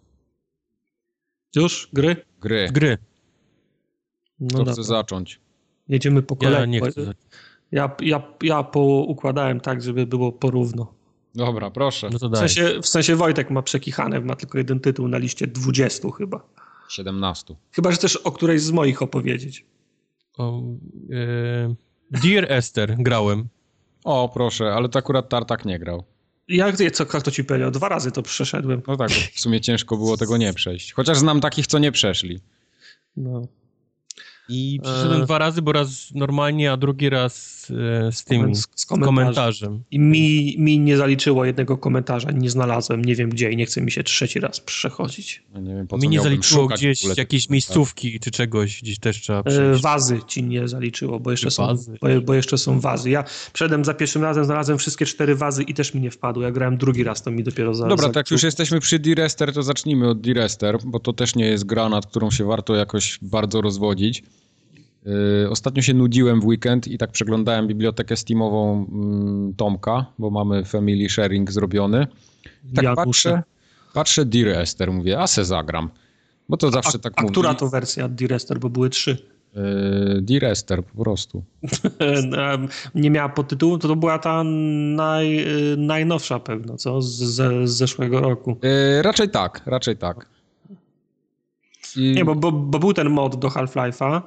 Już? 1.57 1.89
Gry? 1.93 2.17
Gry. 2.41 2.69
Gry. 2.73 2.99
No 4.41 4.49
Kto 4.49 4.59
dobra. 4.59 4.73
chce 4.73 4.85
zacząć? 4.85 5.41
Jedziemy 5.89 6.23
po 6.23 6.37
kolei. 6.37 6.55
Ja 6.55 6.67
nie 6.67 6.81
chcę. 6.81 7.15
Ja, 7.73 7.97
ja, 8.01 8.23
ja 8.43 8.63
poukładałem 8.63 9.61
tak, 9.61 9.83
żeby 9.83 10.07
było 10.07 10.33
porówno. 10.33 10.95
Dobra, 11.37 11.71
proszę. 11.71 12.09
No 12.13 12.19
to 12.19 12.29
W 12.29 12.37
sensie, 12.39 12.81
w 12.83 12.87
sensie 12.89 13.17
Wojtek 13.17 13.51
ma 13.51 13.63
przekichane, 13.63 14.21
ma 14.21 14.37
tylko 14.37 14.59
jeden 14.59 14.81
tytuł 14.81 15.09
na 15.09 15.19
liście 15.19 15.47
20 15.47 16.09
chyba. 16.19 16.49
17. 16.89 17.55
Chyba, 17.73 17.93
że 17.93 17.99
też 17.99 18.17
o 18.17 18.33
którejś 18.33 18.63
z 18.63 18.71
moich 18.71 19.03
opowiedzieć. 19.03 19.65
O, 20.39 20.63
e, 21.13 21.75
Dear 22.11 22.53
Esther 22.53 22.97
grałem. 22.99 23.49
O, 24.05 24.29
proszę, 24.35 24.73
ale 24.75 24.89
to 24.89 24.99
akurat 24.99 25.29
Tartak 25.29 25.65
nie 25.65 25.79
grał. 25.79 26.05
Jak 26.49 26.77
co, 26.93 27.05
jak 27.15 27.23
to 27.23 27.31
ci 27.31 27.45
powiedział? 27.45 27.71
Dwa 27.71 27.89
razy 27.89 28.13
to 28.13 28.23
przeszedłem. 28.23 28.83
No 28.87 28.97
tak, 28.97 29.11
w 29.11 29.41
sumie 29.41 29.61
ciężko 29.61 29.97
było 29.97 30.17
tego 30.17 30.37
nie 30.37 30.53
przejść. 30.53 30.93
Chociaż 30.93 31.19
znam 31.19 31.41
takich, 31.41 31.67
co 31.67 31.79
nie 31.79 31.93
przeszli. 31.93 32.41
No. 33.17 33.43
I 34.49 34.81
przeszedłem 34.83 35.23
E. 35.23 35.25
dwa 35.25 35.39
razy, 35.39 35.63
bo 35.63 35.73
raz 35.73 36.15
normalnie, 36.15 36.73
a 36.73 36.77
drugi 36.77 37.11
raz 37.11 37.56
z, 37.67 37.71
e, 37.71 38.13
z 38.13 38.25
tym 38.25 38.55
z, 38.55 38.69
z 38.75 38.87
komentarzem. 38.87 39.17
komentarzem. 39.17 39.83
I 39.91 39.99
mi, 39.99 40.57
mi 40.59 40.79
nie 40.79 40.97
zaliczyło 40.97 41.45
jednego 41.45 41.79
komentarza, 41.79 42.31
nie 42.31 42.51
znalazłem, 42.51 43.05
nie 43.05 43.15
wiem 43.15 43.31
gdzie 43.31 43.51
i 43.51 43.57
nie 43.57 43.67
chce 43.67 43.81
mi 43.81 43.91
się 43.93 44.05
trzeci 44.05 44.41
raz 44.41 44.61
przechodzić. 44.61 45.43
Ja 45.55 45.61
nie 45.61 45.75
wiem, 45.75 45.87
po 45.87 45.99
mi 45.99 46.09
nie 46.09 46.21
zaliczyło 46.21 46.67
gdzieś 46.67 47.03
jakieś 47.17 47.51
miejscówki 47.51 48.21
czy 48.21 48.31
czegoś, 48.31 48.83
gdzieś 48.83 48.99
też 48.99 49.21
trzeba 49.21 49.39
e, 49.39 49.43
przejść. 49.43 49.83
Wazy 49.83 50.21
ci 50.27 50.43
nie 50.43 50.69
zaliczyło, 50.69 51.21
bo 51.21 51.31
jeszcze, 51.31 51.51
są, 51.51 51.77
bo, 52.01 52.09
bo, 52.25 52.35
jeszcze 52.35 52.59
są 52.59 52.81
wazy. 52.81 53.11
Ja 53.11 53.25
przedem 53.53 53.85
za 53.85 53.95
pierwszym 53.95 54.23
razem 54.23 54.45
znalazłem 54.45 54.79
wszystkie 54.79 55.07
cztery 55.07 55.35
wazy 55.35 55.63
i 55.63 55.75
też 55.75 55.95
mi 55.95 56.01
nie 56.01 56.11
wpadły. 56.11 56.45
Ja 56.45 56.51
grałem 56.51 56.77
drugi 56.77 57.05
raz, 57.05 57.23
to 57.23 57.31
mi 57.31 57.45
dopiero 57.45 57.75
za. 57.75 57.89
Dobra, 57.89 58.09
tak 58.09 58.31
już 58.31 58.43
jesteśmy 58.43 58.81
przy 58.81 58.99
D-Rester, 58.99 59.53
to 59.53 59.63
zacznijmy 59.63 60.09
od 60.09 60.21
D-Rester, 60.21 60.79
bo 60.85 61.01
to 61.01 61.13
też 61.13 61.35
nie 61.35 61.47
jest 61.47 61.65
gra, 61.65 61.89
nad 61.89 62.07
którą 62.07 62.31
się 62.31 62.45
warto 62.45 62.75
jakoś 62.75 63.19
bardzo 63.23 63.61
rozwodzić. 63.61 64.23
Yy, 65.07 65.51
ostatnio 65.51 65.83
się 65.83 65.95
nudziłem 65.95 66.41
w 66.41 66.45
weekend 66.45 66.89
i 66.89 66.99
tak 66.99 67.13
przeglądałem 67.13 67.67
bibliotekę 67.67 68.17
Steamową 68.17 68.87
mm, 68.93 69.55
Tomka, 69.55 70.07
bo 70.19 70.31
mamy 70.31 70.65
family 70.65 71.09
sharing 71.09 71.53
zrobiony. 71.53 72.07
tak 72.75 72.85
ja 72.85 72.95
patrzę, 72.95 73.43
patrzę 73.95 74.25
Dear 74.25 74.49
Esther, 74.49 74.93
mówię, 74.93 75.21
a 75.21 75.27
se 75.27 75.45
zagram. 75.45 75.91
Bo 76.49 76.57
to 76.57 76.71
zawsze 76.71 76.99
a, 76.99 76.99
tak 76.99 77.13
a 77.17 77.23
mówi. 77.23 77.33
Która 77.33 77.55
to 77.55 77.69
wersja 77.69 78.09
Dear 78.09 78.33
Esther, 78.33 78.59
bo 78.59 78.71
były 78.71 78.91
trzy? 78.91 79.19
Yy, 79.55 80.23
Dear 80.23 80.45
Esther 80.45 80.85
po 80.85 81.05
prostu. 81.05 81.43
Nie 82.95 83.11
miała 83.11 83.29
podtytułu, 83.29 83.79
to 83.79 83.89
to 83.89 83.97
była 83.97 84.19
ta 84.19 84.45
naj, 84.45 85.37
yy, 85.37 85.77
najnowsza 85.79 86.39
pewno, 86.39 86.77
co? 86.77 87.03
Z, 87.03 87.09
z, 87.09 87.71
z 87.71 87.77
zeszłego 87.77 88.21
roku. 88.21 88.57
Yy, 88.63 89.03
raczej 89.03 89.31
tak, 89.31 89.63
raczej 89.67 89.97
tak. 89.97 90.29
I... 91.97 92.13
Nie, 92.13 92.25
bo, 92.25 92.35
bo, 92.35 92.53
bo 92.53 92.79
był 92.79 92.93
ten 92.95 93.11
mod 93.11 93.37
do 93.37 93.49
Half-Life'a, 93.49 94.23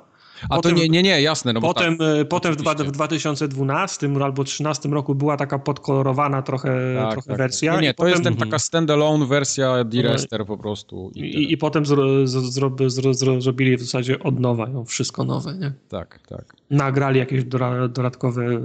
a 0.49 0.55
potem, 0.55 0.71
to 0.71 0.77
nie, 0.77 0.89
nie, 0.89 1.03
nie, 1.03 1.21
jasne. 1.21 1.53
No 1.53 1.61
potem 1.61 1.97
tak, 1.97 2.07
e, 2.07 2.25
potem 2.25 2.53
w, 2.53 2.57
w 2.57 2.91
2012 2.91 4.07
albo 4.07 4.43
2013 4.43 4.89
roku 4.89 5.15
była 5.15 5.37
taka 5.37 5.59
podkolorowana 5.59 6.41
trochę, 6.41 6.95
tak, 6.95 7.11
trochę 7.11 7.27
tak. 7.27 7.37
wersja. 7.37 7.75
Nie, 7.75 7.81
nie 7.81 7.93
to 7.93 7.97
potem, 7.97 8.11
jest 8.11 8.23
ten, 8.23 8.35
taka 8.35 8.59
standalone 8.59 9.25
wersja 9.25 9.83
D-Rester 9.83 10.45
po 10.45 10.57
prostu. 10.57 11.11
I, 11.15 11.19
i, 11.19 11.53
i 11.53 11.57
potem 11.57 11.85
zro, 11.85 12.27
zro, 12.27 12.71
zro, 13.13 13.41
zrobili 13.41 13.77
w 13.77 13.81
zasadzie 13.81 14.19
od 14.19 14.39
nowa 14.39 14.69
ją, 14.69 14.85
wszystko 14.85 15.23
nowe, 15.23 15.53
nie? 15.53 15.73
Tak, 15.89 16.19
tak. 16.27 16.55
Nagrali 16.69 17.19
jakieś 17.19 17.43
dodatkowe 17.89 18.45
e, 18.45 18.59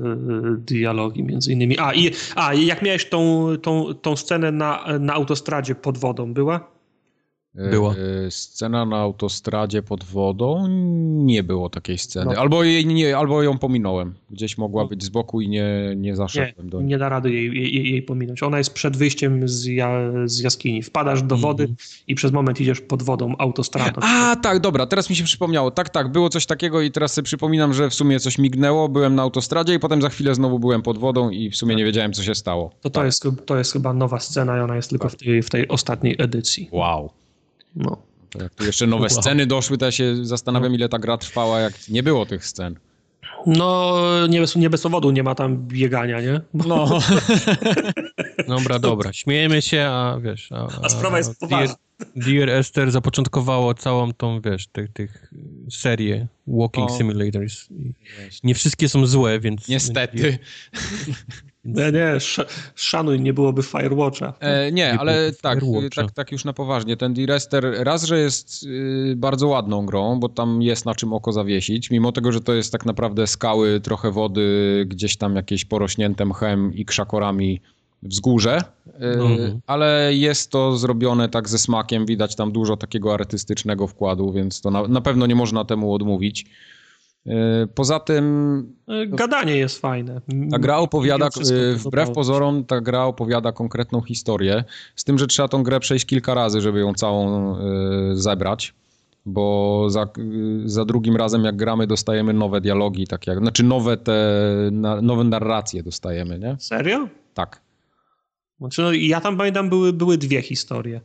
dialogi 0.58 1.22
między 1.22 1.52
innymi. 1.52 1.78
A, 1.78 1.94
i, 1.94 2.10
a 2.34 2.54
jak 2.54 2.82
miałeś 2.82 3.08
tą, 3.08 3.46
tą, 3.62 3.94
tą 3.94 4.16
scenę 4.16 4.52
na, 4.52 4.84
na 5.00 5.14
autostradzie 5.14 5.74
pod 5.74 5.98
wodą, 5.98 6.34
była? 6.34 6.73
Była. 7.54 7.94
E, 8.26 8.30
scena 8.30 8.86
na 8.86 8.96
autostradzie 8.96 9.82
pod 9.82 10.04
wodą? 10.04 10.68
Nie 11.24 11.42
było 11.42 11.70
takiej 11.70 11.98
sceny. 11.98 12.32
No. 12.34 12.40
Albo, 12.40 12.64
jej, 12.64 12.86
nie, 12.86 13.16
albo 13.16 13.42
ją 13.42 13.58
pominąłem. 13.58 14.14
Gdzieś 14.30 14.58
mogła 14.58 14.82
no. 14.82 14.88
być 14.88 15.04
z 15.04 15.08
boku 15.08 15.40
i 15.40 15.48
nie, 15.48 15.94
nie 15.96 16.16
zaszedłem 16.16 16.66
nie, 16.66 16.70
do 16.70 16.78
niej. 16.78 16.88
Nie 16.88 16.98
da 16.98 17.08
rady 17.08 17.32
jej, 17.32 17.56
jej, 17.56 17.92
jej 17.92 18.02
pominąć. 18.02 18.42
Ona 18.42 18.58
jest 18.58 18.74
przed 18.74 18.96
wyjściem 18.96 19.48
z, 19.48 19.64
ja, 19.64 19.98
z 20.24 20.40
jaskini. 20.40 20.82
Wpadasz 20.82 21.22
do 21.22 21.36
wody 21.36 21.64
mm. 21.64 21.76
i 22.06 22.14
przez 22.14 22.32
moment 22.32 22.60
idziesz 22.60 22.80
pod 22.80 23.02
wodą 23.02 23.34
autostradą. 23.38 24.00
A, 24.04 24.36
tak, 24.36 24.60
dobra, 24.60 24.86
teraz 24.86 25.10
mi 25.10 25.16
się 25.16 25.24
przypomniało. 25.24 25.70
Tak, 25.70 25.88
tak, 25.88 26.12
było 26.12 26.28
coś 26.28 26.46
takiego 26.46 26.80
i 26.80 26.90
teraz 26.90 27.12
sobie 27.12 27.24
przypominam, 27.24 27.74
że 27.74 27.90
w 27.90 27.94
sumie 27.94 28.20
coś 28.20 28.38
mignęło, 28.38 28.88
byłem 28.88 29.14
na 29.14 29.22
autostradzie 29.22 29.74
i 29.74 29.78
potem 29.78 30.02
za 30.02 30.08
chwilę 30.08 30.34
znowu 30.34 30.58
byłem 30.58 30.82
pod 30.82 30.98
wodą 30.98 31.30
i 31.30 31.50
w 31.50 31.56
sumie 31.56 31.72
tak. 31.72 31.78
nie 31.78 31.84
wiedziałem, 31.84 32.12
co 32.12 32.22
się 32.22 32.34
stało. 32.34 32.68
To, 32.68 32.90
to, 32.90 32.90
tak. 32.90 33.04
jest, 33.04 33.26
to 33.46 33.58
jest 33.58 33.72
chyba 33.72 33.92
nowa 33.92 34.20
scena 34.20 34.58
i 34.58 34.60
ona 34.60 34.76
jest 34.76 34.90
tylko 34.90 35.08
tak. 35.08 35.18
w, 35.18 35.24
tej, 35.24 35.42
w 35.42 35.50
tej 35.50 35.68
ostatniej 35.68 36.16
edycji. 36.18 36.68
Wow. 36.72 37.10
No. 37.76 38.02
Jak 38.40 38.54
tu 38.54 38.64
jeszcze 38.64 38.86
nowe 38.86 39.06
wow. 39.10 39.22
sceny 39.22 39.46
doszły, 39.46 39.78
to 39.78 39.84
ja 39.84 39.92
się 39.92 40.26
zastanawiam, 40.26 40.72
no. 40.72 40.76
ile 40.76 40.88
ta 40.88 40.98
gra 40.98 41.18
trwała, 41.18 41.60
jak 41.60 41.88
nie 41.88 42.02
było 42.02 42.26
tych 42.26 42.46
scen. 42.46 42.78
No, 43.46 44.00
nie 44.28 44.40
bez, 44.40 44.56
nie 44.56 44.70
bez 44.70 44.82
powodu 44.82 45.10
nie 45.10 45.22
ma 45.22 45.34
tam 45.34 45.56
biegania, 45.56 46.20
nie? 46.20 46.40
No. 46.54 47.00
dobra, 48.48 48.78
dobra. 48.78 49.12
Śmiejemy 49.12 49.62
się, 49.62 49.82
a 49.82 50.18
wiesz... 50.22 50.52
A, 50.52 50.68
a 50.82 50.88
sprawa 50.88 51.18
jest 51.18 51.40
poważna. 51.40 51.74
Dear 52.16 52.50
Esther 52.50 52.90
zapoczątkowało 52.90 53.74
całą 53.74 54.12
tą, 54.12 54.40
wiesz, 54.40 54.66
tych, 54.66 54.92
tych 54.92 55.30
serię 55.70 56.26
Walking 56.46 56.90
o. 56.90 56.96
Simulators. 56.98 57.68
Nie 58.44 58.54
wszystkie 58.54 58.88
są 58.88 59.06
złe, 59.06 59.40
więc... 59.40 59.68
Niestety. 59.68 60.38
Nie, 61.64 61.92
nie, 61.92 62.16
szanuj, 62.74 63.20
nie 63.20 63.32
byłoby 63.32 63.62
Firewatcha. 63.62 64.32
E, 64.40 64.72
nie, 64.72 64.98
ale 64.98 65.32
tak, 65.32 65.58
tak, 65.94 66.10
tak 66.12 66.32
już 66.32 66.44
na 66.44 66.52
poważnie. 66.52 66.96
Ten 66.96 67.14
D-Rester 67.14 67.74
raz, 67.78 68.04
że 68.04 68.18
jest 68.18 68.62
y, 68.62 69.14
bardzo 69.16 69.48
ładną 69.48 69.86
grą, 69.86 70.20
bo 70.20 70.28
tam 70.28 70.62
jest 70.62 70.86
na 70.86 70.94
czym 70.94 71.12
oko 71.12 71.32
zawiesić, 71.32 71.90
mimo 71.90 72.12
tego, 72.12 72.32
że 72.32 72.40
to 72.40 72.54
jest 72.54 72.72
tak 72.72 72.86
naprawdę 72.86 73.26
skały, 73.26 73.80
trochę 73.80 74.10
wody, 74.10 74.84
gdzieś 74.88 75.16
tam 75.16 75.36
jakieś 75.36 75.64
porośnięte 75.64 76.24
mchem 76.24 76.74
i 76.74 76.84
krzakorami 76.84 77.60
wzgórze, 78.02 78.62
mhm. 79.00 79.60
ale 79.66 80.14
jest 80.14 80.50
to 80.50 80.76
zrobione 80.76 81.28
tak 81.28 81.48
ze 81.48 81.58
smakiem, 81.58 82.06
widać 82.06 82.36
tam 82.36 82.52
dużo 82.52 82.76
takiego 82.76 83.14
artystycznego 83.14 83.86
wkładu, 83.86 84.32
więc 84.32 84.60
to 84.60 84.70
na, 84.70 84.88
na 84.88 85.00
pewno 85.00 85.26
nie 85.26 85.34
można 85.34 85.64
temu 85.64 85.94
odmówić. 85.94 86.46
E, 87.26 87.66
poza 87.74 88.00
tym. 88.00 88.74
E, 88.88 89.06
gadanie 89.06 89.56
jest 89.56 89.78
fajne. 89.80 90.20
Ta 90.50 90.58
gra 90.58 90.76
opowiada, 90.76 91.28
wbrew 91.76 92.10
pozorom, 92.10 92.64
ta 92.64 92.80
gra 92.80 93.04
opowiada 93.04 93.52
konkretną 93.52 94.00
historię. 94.02 94.64
Z 94.96 95.04
tym, 95.04 95.18
że 95.18 95.26
trzeba 95.26 95.48
tą 95.48 95.62
grę 95.62 95.80
przejść 95.80 96.06
kilka 96.06 96.34
razy, 96.34 96.60
żeby 96.60 96.80
ją 96.80 96.94
całą 96.94 97.56
zebrać. 98.14 98.74
Bo 99.26 99.86
za, 99.90 100.08
za 100.64 100.84
drugim 100.84 101.16
razem, 101.16 101.44
jak 101.44 101.56
gramy, 101.56 101.86
dostajemy 101.86 102.32
nowe 102.32 102.60
dialogi, 102.60 103.06
tak 103.06 103.26
jak, 103.26 103.38
znaczy 103.38 103.62
nowe 103.62 103.96
te, 103.96 104.40
nowe 105.02 105.24
narracje 105.24 105.82
dostajemy, 105.82 106.38
nie? 106.38 106.56
Serio? 106.58 107.08
Tak. 107.34 107.60
Znaczy, 108.58 108.82
no, 108.82 108.92
ja 108.92 109.20
tam 109.20 109.36
pamiętam, 109.36 109.68
były, 109.68 109.92
były 109.92 110.18
dwie 110.18 110.42
historie. 110.42 111.00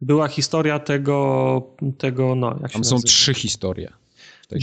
Była 0.00 0.28
historia 0.28 0.78
tego, 0.78 1.62
tego 1.98 2.34
no, 2.34 2.58
jak 2.62 2.72
Tam 2.72 2.84
są 2.84 2.94
nazywa? 2.94 3.08
trzy 3.08 3.34
historie. 3.34 3.92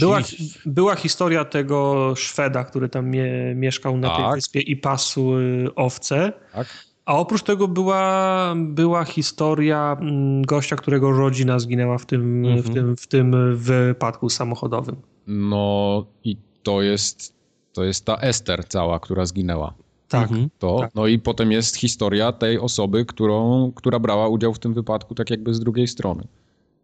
Była, 0.00 0.20
była 0.66 0.96
historia 0.96 1.44
tego 1.44 2.12
Szweda, 2.16 2.64
który 2.64 2.88
tam 2.88 3.10
mie, 3.10 3.54
mieszkał 3.54 3.96
na 3.96 4.08
tak. 4.08 4.16
tej 4.16 4.34
wyspie 4.34 4.60
i 4.60 4.76
pasł 4.76 5.38
y, 5.38 5.74
owce. 5.74 6.32
Tak. 6.52 6.66
A 7.04 7.16
oprócz 7.18 7.42
tego 7.42 7.68
była, 7.68 8.54
była 8.56 9.04
historia 9.04 9.96
mm, 10.00 10.42
gościa, 10.42 10.76
którego 10.76 11.12
rodzina 11.12 11.58
zginęła 11.58 11.98
w 11.98 12.06
tym, 12.06 12.44
mhm. 12.44 12.62
w, 12.62 12.74
tym, 12.74 12.96
w 12.96 13.06
tym 13.06 13.56
wypadku 13.56 14.28
samochodowym. 14.28 14.96
No 15.26 16.06
i 16.24 16.36
to 16.62 16.82
jest, 16.82 17.34
to 17.72 17.84
jest 17.84 18.04
ta 18.04 18.16
Ester 18.16 18.68
cała, 18.68 19.00
która 19.00 19.26
zginęła. 19.26 19.74
Tak. 20.08 20.30
Mhm. 20.30 20.50
To, 20.58 20.78
tak. 20.78 20.94
No 20.94 21.06
i 21.06 21.18
potem 21.18 21.52
jest 21.52 21.76
historia 21.76 22.32
tej 22.32 22.58
osoby, 22.58 23.04
którą, 23.04 23.72
która 23.74 23.98
brała 23.98 24.28
udział 24.28 24.54
w 24.54 24.58
tym 24.58 24.74
wypadku, 24.74 25.14
tak 25.14 25.30
jakby 25.30 25.54
z 25.54 25.60
drugiej 25.60 25.88
strony. 25.88 26.26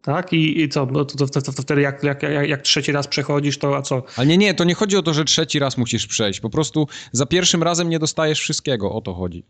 Tak? 0.03 0.33
I, 0.33 0.61
i 0.63 0.69
co? 0.69 0.87
No 0.87 1.05
to, 1.05 1.27
to, 1.27 1.41
to, 1.41 1.53
to 1.53 1.63
wtedy 1.63 1.81
jak, 1.81 2.03
jak, 2.03 2.23
jak, 2.23 2.49
jak, 2.49 2.63
trzeci 2.63 2.93
raz 2.93 3.09
przechodzisz, 3.09 3.59
to 3.59 3.77
a 3.77 3.83
co? 3.83 4.03
Ale 4.17 4.27
nie, 4.27 4.39
nie, 4.39 4.55
to 4.55 4.65
nie 4.65 4.75
chodzi 4.75 4.97
o 4.97 5.03
to, 5.03 5.15
że 5.15 5.25
trzeci 5.25 5.59
raz 5.59 5.79
musisz 5.79 6.07
przejść. 6.07 6.41
Po 6.41 6.51
prostu 6.51 6.89
za 7.13 7.27
pierwszym 7.27 7.63
razem 7.63 7.89
nie 7.89 7.99
dostajesz 7.99 8.41
wszystkiego. 8.41 8.93
O 8.93 9.01
to 9.01 9.15
chodzi. 9.15 9.45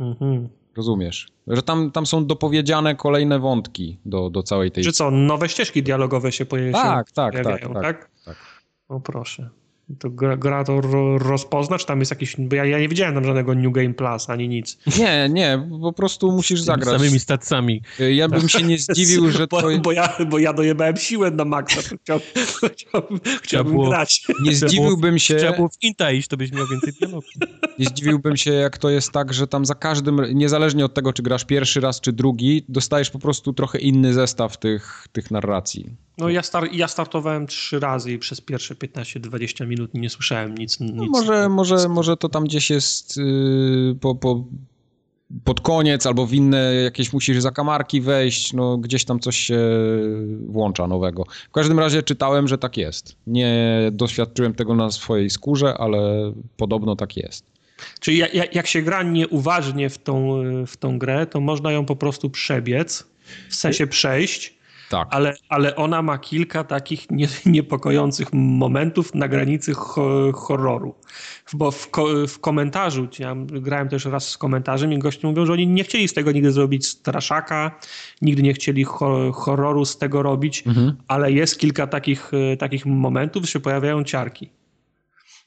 Mhm. 0.00 0.48
Rozumiesz? 0.76 1.28
Że 1.46 1.62
tam, 1.62 1.90
tam 1.90 2.06
są 2.06 2.26
dopowiedziane 2.26 2.94
kolejne 2.94 3.38
wątki 3.38 3.98
do, 4.04 4.30
do 4.30 4.42
całej 4.42 4.70
tej... 4.70 4.84
Czy 4.84 4.92
co, 4.92 5.10
nowe 5.10 5.48
ścieżki 5.48 5.82
dialogowe 5.82 6.32
się 6.32 6.46
pojawiają? 6.46 6.84
Tak, 6.84 7.12
tak, 7.12 7.34
tak, 7.34 7.44
tak, 7.44 7.82
tak, 7.82 8.10
tak. 8.24 8.36
O 8.88 9.00
proszę 9.00 9.50
to 9.98 10.10
gra, 10.10 10.36
gra 10.36 10.64
to 10.64 10.80
rozpozna, 11.18 11.78
czy 11.78 11.86
tam 11.86 11.98
jest 11.98 12.10
jakiś, 12.10 12.36
bo 12.38 12.56
ja, 12.56 12.64
ja 12.64 12.78
nie 12.78 12.88
widziałem 12.88 13.14
tam 13.14 13.24
żadnego 13.24 13.54
New 13.54 13.72
Game 13.72 13.94
Plus, 13.94 14.30
ani 14.30 14.48
nic. 14.48 14.78
Nie, 14.98 15.28
nie, 15.30 15.68
po 15.80 15.92
prostu 15.92 16.32
musisz 16.32 16.60
zagrać. 16.60 16.96
samymi 16.96 17.20
stacjami. 17.20 17.82
Ja 18.14 18.28
bym 18.28 18.48
się 18.48 18.62
nie 18.62 18.78
zdziwił, 18.88 19.30
że 19.30 19.48
to... 19.48 19.62
Bo, 19.62 19.78
bo, 19.78 19.92
ja, 19.92 20.16
bo 20.30 20.38
ja 20.38 20.52
dojebałem 20.52 20.96
siłę 20.96 21.30
na 21.30 21.44
maksa, 21.44 21.80
chciałbym, 22.02 22.26
chciałbym, 22.72 23.20
chciałbym 23.42 23.72
było, 23.72 23.88
grać. 23.88 24.26
Nie 24.42 24.54
zdziwiłbym 24.54 25.18
się... 25.18 25.36
Trzeba 25.36 25.52
było 25.52 25.68
w 25.68 25.82
Inta 25.82 26.12
iść, 26.12 26.28
to 26.28 26.36
byś 26.36 26.52
miał 26.52 26.66
więcej 26.66 26.92
dialogu. 26.92 27.26
Nie 27.78 27.86
zdziwiłbym 27.86 28.36
się, 28.36 28.52
jak 28.52 28.78
to 28.78 28.90
jest 28.90 29.12
tak, 29.12 29.32
że 29.32 29.46
tam 29.46 29.66
za 29.66 29.74
każdym, 29.74 30.20
niezależnie 30.34 30.84
od 30.84 30.94
tego, 30.94 31.12
czy 31.12 31.22
grasz 31.22 31.44
pierwszy 31.44 31.80
raz, 31.80 32.00
czy 32.00 32.12
drugi, 32.12 32.64
dostajesz 32.68 33.10
po 33.10 33.18
prostu 33.18 33.52
trochę 33.52 33.78
inny 33.78 34.14
zestaw 34.14 34.58
tych, 34.58 35.08
tych 35.12 35.30
narracji. 35.30 35.90
No 36.18 36.28
ja, 36.28 36.42
star 36.42 36.68
ja 36.72 36.88
startowałem 36.88 37.46
trzy 37.46 37.80
razy 37.80 38.12
i 38.12 38.18
przez 38.18 38.40
pierwsze 38.40 38.74
15-20 38.74 39.66
minut 39.66 39.75
nie 39.94 40.10
słyszałem 40.10 40.58
nic. 40.58 40.80
nic 40.80 40.92
no 40.94 41.04
może, 41.06 41.48
może, 41.48 41.88
może 41.88 42.16
to 42.16 42.28
tam 42.28 42.44
gdzieś 42.44 42.70
jest 42.70 43.16
yy, 43.16 43.96
po, 44.00 44.14
po, 44.14 44.44
pod 45.44 45.60
koniec 45.60 46.06
albo 46.06 46.26
w 46.26 46.34
inne 46.34 46.74
jakieś 46.74 47.12
musisz 47.12 47.38
zakamarki 47.38 48.00
wejść, 48.00 48.52
no 48.52 48.78
gdzieś 48.78 49.04
tam 49.04 49.20
coś 49.20 49.36
się 49.36 49.58
włącza 50.46 50.86
nowego. 50.86 51.24
W 51.48 51.52
każdym 51.52 51.78
razie 51.78 52.02
czytałem, 52.02 52.48
że 52.48 52.58
tak 52.58 52.76
jest. 52.76 53.16
Nie 53.26 53.78
doświadczyłem 53.92 54.54
tego 54.54 54.74
na 54.74 54.90
swojej 54.90 55.30
skórze, 55.30 55.74
ale 55.78 56.32
podobno 56.56 56.96
tak 56.96 57.16
jest. 57.16 57.44
Czyli 58.00 58.18
jak, 58.18 58.54
jak 58.54 58.66
się 58.66 58.82
gra 58.82 59.02
nieuważnie 59.02 59.90
w 59.90 59.98
tą, 59.98 60.42
w 60.66 60.76
tą 60.76 60.98
grę, 60.98 61.26
to 61.26 61.40
można 61.40 61.72
ją 61.72 61.86
po 61.86 61.96
prostu 61.96 62.30
przebiec, 62.30 63.04
w 63.50 63.54
sensie 63.54 63.86
przejść, 63.86 64.55
Tak. 64.90 65.08
Ale, 65.10 65.34
ale 65.48 65.76
ona 65.76 66.02
ma 66.02 66.18
kilka 66.18 66.64
takich 66.64 67.10
nie, 67.10 67.28
niepokojących 67.46 68.32
momentów 68.32 69.14
na 69.14 69.28
granicy 69.28 69.74
ho, 69.74 70.32
horroru. 70.32 70.94
Bo 71.52 71.70
w, 71.70 71.90
ko, 71.90 72.06
w 72.28 72.38
komentarzu, 72.38 73.08
ja 73.18 73.36
grałem 73.46 73.88
też 73.88 74.04
raz 74.04 74.28
z 74.28 74.38
komentarzem 74.38 74.92
i 74.92 74.98
goście 74.98 75.26
mówią, 75.26 75.46
że 75.46 75.52
oni 75.52 75.66
nie 75.66 75.84
chcieli 75.84 76.08
z 76.08 76.14
tego 76.14 76.32
nigdy 76.32 76.52
zrobić 76.52 76.86
straszaka, 76.86 77.78
nigdy 78.22 78.42
nie 78.42 78.54
chcieli 78.54 78.84
ho, 78.84 79.32
horroru 79.32 79.84
z 79.84 79.98
tego 79.98 80.22
robić, 80.22 80.66
mhm. 80.66 80.96
ale 81.08 81.32
jest 81.32 81.58
kilka 81.58 81.86
takich, 81.86 82.30
takich 82.58 82.86
momentów, 82.86 83.42
że 83.42 83.48
się 83.48 83.60
pojawiają 83.60 84.04
ciarki. 84.04 84.50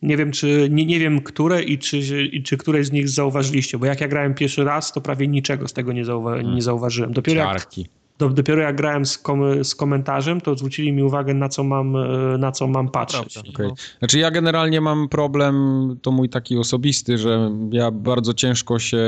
Nie 0.01 0.17
wiem, 0.17 0.31
czy, 0.31 0.67
nie, 0.71 0.85
nie 0.85 0.99
wiem, 0.99 1.21
które 1.21 1.63
i 1.63 1.77
czy, 1.77 1.97
i 2.25 2.43
czy 2.43 2.57
któreś 2.57 2.87
z 2.87 2.91
nich 2.91 3.09
zauważyliście, 3.09 3.77
bo 3.77 3.85
jak 3.85 4.01
ja 4.01 4.07
grałem 4.07 4.33
pierwszy 4.33 4.63
raz, 4.63 4.91
to 4.91 5.01
prawie 5.01 5.27
niczego 5.27 5.67
z 5.67 5.73
tego 5.73 5.93
nie, 5.93 6.05
zauwa 6.05 6.41
nie 6.41 6.61
zauważyłem. 6.61 7.13
Dopiero 7.13 7.43
Ciarki. 7.43 7.81
jak, 7.81 7.89
dopiero 8.19 8.61
jak 8.61 8.75
grałem 8.75 9.05
z, 9.05 9.17
kom, 9.17 9.63
z, 9.63 9.75
komentarzem, 9.75 10.41
to 10.41 10.55
zwrócili 10.55 10.91
mi 10.91 11.03
uwagę, 11.03 11.33
na 11.33 11.49
co 11.49 11.63
mam, 11.63 11.95
e, 11.95 12.37
na 12.37 12.51
co 12.51 12.67
mam 12.67 12.89
patrzeć. 12.89 13.37
Okay. 13.37 13.67
No. 13.67 13.73
Znaczy 13.99 14.19
ja 14.19 14.31
generalnie 14.31 14.81
mam 14.81 15.09
problem, 15.09 15.55
to 16.01 16.11
mój 16.11 16.29
taki 16.29 16.57
osobisty, 16.57 17.17
że 17.17 17.51
ja 17.71 17.91
bardzo 17.91 18.33
ciężko 18.33 18.79
się 18.79 18.99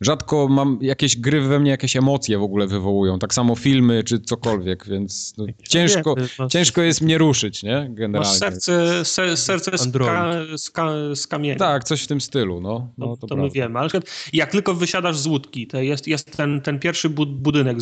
rzadko 0.00 0.48
mam 0.48 0.78
jakieś 0.80 1.16
gry 1.16 1.40
we 1.40 1.60
mnie, 1.60 1.70
jakieś 1.70 1.96
emocje 1.96 2.38
w 2.38 2.42
ogóle 2.42 2.66
wywołują. 2.66 3.18
Tak 3.18 3.34
samo 3.34 3.56
filmy 3.56 4.04
czy 4.04 4.20
cokolwiek, 4.20 4.86
więc 4.88 5.34
no, 5.38 5.46
ciężko, 5.68 6.14
ciężko 6.50 6.82
jest 6.82 7.00
mnie 7.00 7.18
ruszyć, 7.18 7.62
nie? 7.62 7.86
Generalnie. 7.90 8.30
Masz 8.30 8.38
serce, 8.38 9.04
ser, 9.04 9.36
serce 9.36 9.78
z, 9.78 9.92
ka, 9.92 10.32
z, 10.56 10.70
ka, 10.70 10.90
z 11.14 11.26
kamienia. 11.26 11.56
Tak, 11.56 11.84
coś 11.84 12.02
w 12.02 12.06
tym 12.06 12.20
stylu, 12.20 12.60
no. 12.60 12.88
no 12.98 13.06
to, 13.06 13.16
to, 13.16 13.26
to 13.26 13.36
my 13.36 13.50
wiemy. 13.50 13.78
Ale 13.78 13.90
jak 14.32 14.50
tylko 14.50 14.74
wysiadasz 14.74 15.18
z 15.18 15.26
łódki, 15.26 15.66
to 15.66 15.80
jest, 15.80 16.06
jest 16.08 16.36
ten, 16.36 16.60
ten 16.60 16.78
pierwszy 16.78 17.10
budynek 17.10 17.76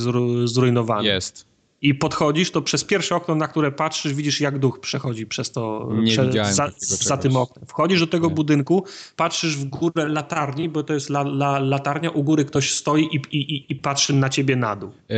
zrujnowany. 0.44 1.08
Jest 1.08 1.48
i 1.82 1.94
podchodzisz, 1.94 2.50
to 2.50 2.62
przez 2.62 2.84
pierwsze 2.84 3.16
okno, 3.16 3.34
na 3.34 3.48
które 3.48 3.72
patrzysz, 3.72 4.14
widzisz, 4.14 4.40
jak 4.40 4.58
duch 4.58 4.80
przechodzi 4.80 5.26
przez 5.26 5.50
to, 5.50 5.88
Nie 5.92 6.12
prze, 6.12 6.54
za, 6.54 6.70
za, 6.80 7.16
tym 7.16 7.36
oknem. 7.36 7.66
Wchodzisz 7.66 8.00
do 8.00 8.06
tego 8.06 8.28
Nie. 8.28 8.34
budynku, 8.34 8.84
patrzysz 9.16 9.56
w 9.56 9.64
górę 9.64 10.08
latarni, 10.08 10.68
bo 10.68 10.82
to 10.82 10.94
jest 10.94 11.10
la, 11.10 11.20
la, 11.20 11.58
latarnia, 11.58 12.10
u 12.10 12.22
góry 12.24 12.44
ktoś 12.44 12.74
stoi 12.74 13.08
i, 13.12 13.36
i, 13.36 13.72
i 13.72 13.76
patrzy 13.76 14.12
na 14.12 14.28
ciebie 14.28 14.56
na 14.56 14.76
dół. 14.76 14.90
Yy, 15.08 15.16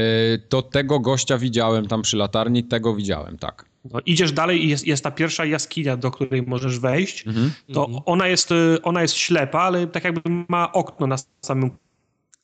to 0.48 0.62
tego 0.62 1.00
gościa 1.00 1.38
widziałem 1.38 1.86
tam 1.86 2.02
przy 2.02 2.16
latarni, 2.16 2.64
tego 2.64 2.94
widziałem, 2.94 3.38
tak. 3.38 3.64
No, 3.92 4.00
idziesz 4.06 4.32
dalej 4.32 4.64
i 4.64 4.68
jest, 4.68 4.86
jest 4.86 5.04
ta 5.04 5.10
pierwsza 5.10 5.44
jaskinia, 5.44 5.96
do 5.96 6.10
której 6.10 6.42
możesz 6.42 6.78
wejść. 6.78 7.26
Mhm. 7.26 7.52
To 7.72 7.88
ona 8.06 8.28
jest, 8.28 8.52
y, 8.52 8.82
ona 8.82 9.02
jest 9.02 9.14
ślepa, 9.14 9.60
ale 9.60 9.86
tak 9.86 10.04
jakby 10.04 10.20
ma 10.48 10.72
okno 10.72 11.06
na 11.06 11.16
samym 11.40 11.70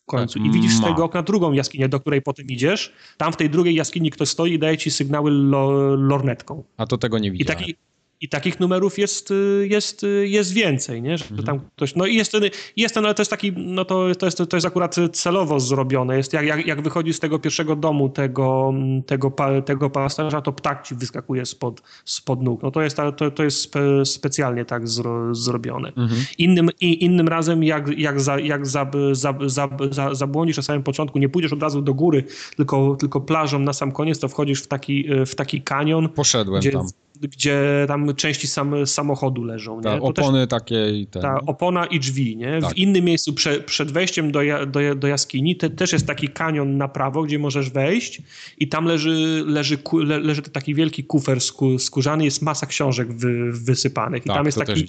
końcu. 0.07 0.39
I 0.39 0.51
widzisz 0.51 0.75
z 0.75 0.81
tego 0.81 1.05
okna 1.05 1.23
drugą 1.23 1.53
jaskinię, 1.53 1.89
do 1.89 2.01
której 2.01 2.23
potem 2.23 2.47
idziesz. 2.47 2.93
Tam 3.17 3.33
w 3.33 3.37
tej 3.37 3.51
drugiej 3.51 3.75
jaskini 3.75 4.11
ktoś 4.11 4.29
stoi 4.29 4.53
i 4.53 4.59
daje 4.59 4.79
ci 4.79 4.91
sygnały 4.91 5.31
lo, 5.31 5.97
lornetką. 5.97 6.65
A 6.77 6.87
to 6.87 6.99
tego 6.99 7.19
nie 7.19 7.31
widziałem. 7.33 7.59
I 7.59 7.61
taki, 7.61 7.77
i 8.21 8.29
takich 8.29 8.61
numerów 8.61 8.99
jest, 8.99 9.31
y, 9.31 9.67
jest, 9.71 10.05
y, 10.05 10.29
jest 10.29 10.53
więcej, 10.53 11.03
nie? 11.03 11.19
Że 11.19 11.25
mhm. 11.25 11.45
tam 11.45 11.61
ktoś, 11.77 11.95
no 11.95 12.07
i 12.07 12.15
jest 12.15 12.33
ten, 12.33 12.43
jest 12.77 12.95
ten, 12.95 13.05
ale 13.05 13.15
to 13.15 13.23
jest 13.23 13.31
taki, 13.31 13.53
no 13.57 13.85
to, 13.85 14.15
to, 14.19 14.27
jest, 14.27 14.43
to 14.49 14.57
jest 14.57 14.67
akurat 14.67 14.97
celowo 15.13 15.61
zrobione. 15.61 16.17
Jest 16.17 16.33
jak, 16.33 16.47
jak, 16.47 16.67
jak 16.67 16.83
wychodzi 16.83 17.13
z 17.13 17.21
tego 17.21 17.39
pierwszego 17.39 17.77
domu 17.77 18.09
tego, 18.09 18.75
tego, 19.07 19.33
tego 19.65 19.91
pasterza, 19.91 20.41
to 20.41 20.53
ptak 20.53 20.87
ci 20.87 20.95
wyskakuje 20.95 21.47
spod, 21.47 21.83
spod 22.05 22.43
nóg. 22.43 22.63
No 22.63 22.71
to 22.71 22.83
jest, 22.83 22.97
to, 23.17 23.31
to 23.31 23.45
jest 23.45 23.61
spe, 23.61 24.07
specjalnie 24.07 24.65
tak 24.65 24.89
zro, 24.89 25.35
zrobione. 25.35 25.89
Mhm. 25.89 26.21
Innym, 26.39 26.71
i, 26.81 27.05
innym 27.05 27.29
razem 27.29 27.65
jak, 27.65 27.99
jak, 27.99 28.21
za, 28.21 28.39
jak 28.41 28.67
za, 28.67 28.91
za, 29.13 29.35
za, 29.47 29.69
za, 29.91 30.15
zabłądzisz 30.15 30.57
na 30.57 30.63
samym 30.63 30.83
początku, 30.83 31.19
nie 31.19 31.29
pójdziesz 31.29 31.53
od 31.53 31.63
razu 31.63 31.83
do 31.83 31.95
góry, 31.95 32.25
tylko, 32.57 32.97
tylko 33.01 33.21
plażą 33.21 33.59
na 33.59 33.73
sam 33.73 33.93
koniec, 33.93 34.19
to 34.19 34.29
wchodzisz 34.29 34.63
w 34.63 34.67
taki, 34.67 35.09
w 35.27 35.35
taki 35.35 35.63
kanion. 35.63 36.09
Poszedłem 36.09 36.61
gdzie, 36.61 36.73
tam 36.73 36.87
gdzie 37.21 37.85
tam 37.89 38.06
części 38.15 38.47
sam, 38.47 38.87
samochodu 38.87 39.45
leżą. 39.45 39.81
Ta, 39.81 40.01
opony 40.01 40.47
też, 40.47 40.61
takie 40.61 40.91
i 40.91 41.07
ten. 41.07 41.23
Ta 41.23 41.41
opona 41.47 41.87
i 41.87 42.01
drzwi. 42.01 42.37
Nie? 42.37 42.59
Tak. 42.61 42.75
W 42.75 42.77
innym 42.77 43.05
miejscu 43.05 43.33
prze, 43.33 43.61
przed 43.61 43.91
wejściem 43.91 44.33
do, 44.33 44.41
do, 44.67 44.95
do 44.95 45.09
jaskini 45.09 45.57
te, 45.57 45.71
też 45.71 45.93
jest 45.93 46.07
taki 46.07 46.29
kanion 46.29 46.77
na 46.77 46.89
prawo, 46.89 47.23
gdzie 47.23 47.39
możesz 47.39 47.71
wejść 47.71 48.23
i 48.59 48.69
tam 48.69 48.85
leży, 48.85 49.45
leży, 49.47 49.79
le, 49.93 50.19
leży 50.19 50.43
taki 50.43 50.75
wielki 50.75 51.05
kufer 51.05 51.41
skó, 51.41 51.79
skórzany, 51.79 52.25
jest 52.25 52.43
masa 52.43 52.67
książek 52.67 53.13
wy, 53.13 53.53
wysypanych. 53.53 54.27
I 54.27 54.29
tak, 54.29 54.37
tam 54.37 54.47
jest 54.47 54.59
taki, 54.59 54.89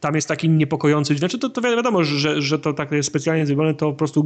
tam 0.00 0.14
jest 0.14 0.28
taki 0.28 0.48
niepokojący 0.48 1.14
dźwięk. 1.14 1.18
Znaczy 1.18 1.38
to, 1.38 1.48
to 1.48 1.60
wiadomo, 1.60 2.04
że, 2.04 2.42
że 2.42 2.58
to 2.58 2.72
tak 2.72 2.92
jest 2.92 3.08
specjalnie 3.08 3.46
zrobione, 3.46 3.74
to 3.74 3.90
po 3.90 3.96
prostu 3.98 4.24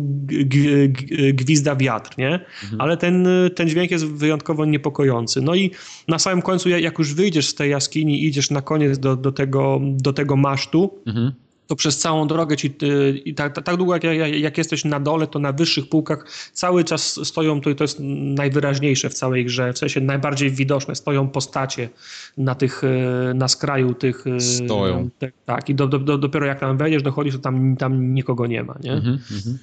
gwizda 1.35 1.77
wiatr, 1.77 2.19
nie? 2.19 2.35
Mhm. 2.63 2.81
Ale 2.81 2.97
ten, 2.97 3.29
ten 3.55 3.69
dźwięk 3.69 3.91
jest 3.91 4.07
wyjątkowo 4.07 4.65
niepokojący. 4.65 5.41
No 5.41 5.55
i 5.55 5.71
na 6.09 6.19
samym 6.19 6.43
końcu, 6.43 6.69
jak 6.69 6.99
już 6.99 7.15
wyjdziesz 7.15 7.49
z 7.49 7.55
tej 7.55 7.71
jaskini, 7.71 8.25
idziesz 8.29 8.51
na 8.51 8.63
koniec 8.63 8.99
do, 8.99 9.17
do, 9.17 9.33
tego, 9.33 9.81
do 9.83 10.13
tego 10.13 10.37
masztu, 10.37 10.95
mhm 11.07 11.33
to 11.69 11.77
przez 11.77 11.99
całą 11.99 12.27
drogę 12.27 12.57
ci, 12.57 12.75
i 13.25 13.35
tak, 13.35 13.65
tak 13.65 13.77
długo 13.77 13.95
jak, 13.95 14.05
jak, 14.35 14.59
jesteś 14.59 14.85
na 14.85 15.01
dole, 15.01 15.27
to 15.27 15.39
na 15.39 15.53
wyższych 15.53 15.89
półkach 15.89 16.27
cały 16.53 16.85
czas 16.85 17.21
stoją, 17.25 17.61
to, 17.61 17.75
to 17.75 17.85
jest 17.85 17.99
najwyraźniejsze 18.01 19.11
w 19.11 19.15
całej 19.15 19.45
grze, 19.45 19.73
w 19.73 19.79
sensie 19.79 20.01
najbardziej 20.01 20.51
widoczne, 20.51 20.95
stoją 20.95 21.29
postacie 21.29 21.89
na 22.39 22.55
tych, 22.55 22.85
y, 22.85 23.35
na 23.35 23.49
skraju 23.49 23.95
tych... 23.95 24.27
Y, 24.27 24.41
stoją. 24.41 25.11
Te, 25.19 25.33
tak, 25.47 25.69
i 25.69 25.75
do, 25.75 25.87
do, 25.87 26.19
dopiero 26.19 26.47
jak 26.47 26.61
tam 26.61 26.79
wejdziesz, 26.79 27.03
dochodzisz, 27.03 27.35
to 27.35 27.41
tam, 27.41 27.77
tam 27.77 28.15
nikogo 28.15 28.47
nie 28.47 28.63
ma, 28.63 28.75
nie? 28.83 28.93
Mhm, 28.93 29.19
mhm. 29.33 29.59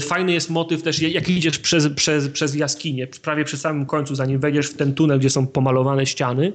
Fajny 0.00 0.32
jest 0.32 0.50
motyw 0.50 0.82
też, 0.82 1.02
jak 1.02 1.28
idziesz 1.28 1.58
przez, 1.58 1.88
przez, 1.88 2.28
przez 2.28 2.54
jaskinię, 2.54 3.06
prawie 3.06 3.44
przy 3.44 3.56
samym 3.56 3.86
końcu, 3.86 4.14
zanim 4.14 4.40
wejdziesz 4.40 4.66
w 4.66 4.76
ten 4.76 4.94
tunel, 4.94 5.18
gdzie 5.18 5.30
są 5.30 5.46
pomalowane 5.46 6.06
ściany, 6.06 6.52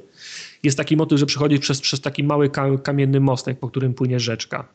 jest 0.66 0.77
taki 0.77 0.98
motyw, 0.98 1.19
że 1.19 1.26
przechodzisz 1.26 1.60
przez, 1.60 1.82
przez 1.82 2.02
taki 2.02 2.24
mały 2.24 2.50
kamienny 2.84 3.19
mostek, 3.19 3.60
po 3.60 3.68
którym 3.68 3.94
płynie 3.94 4.19
rzeczka 4.19 4.68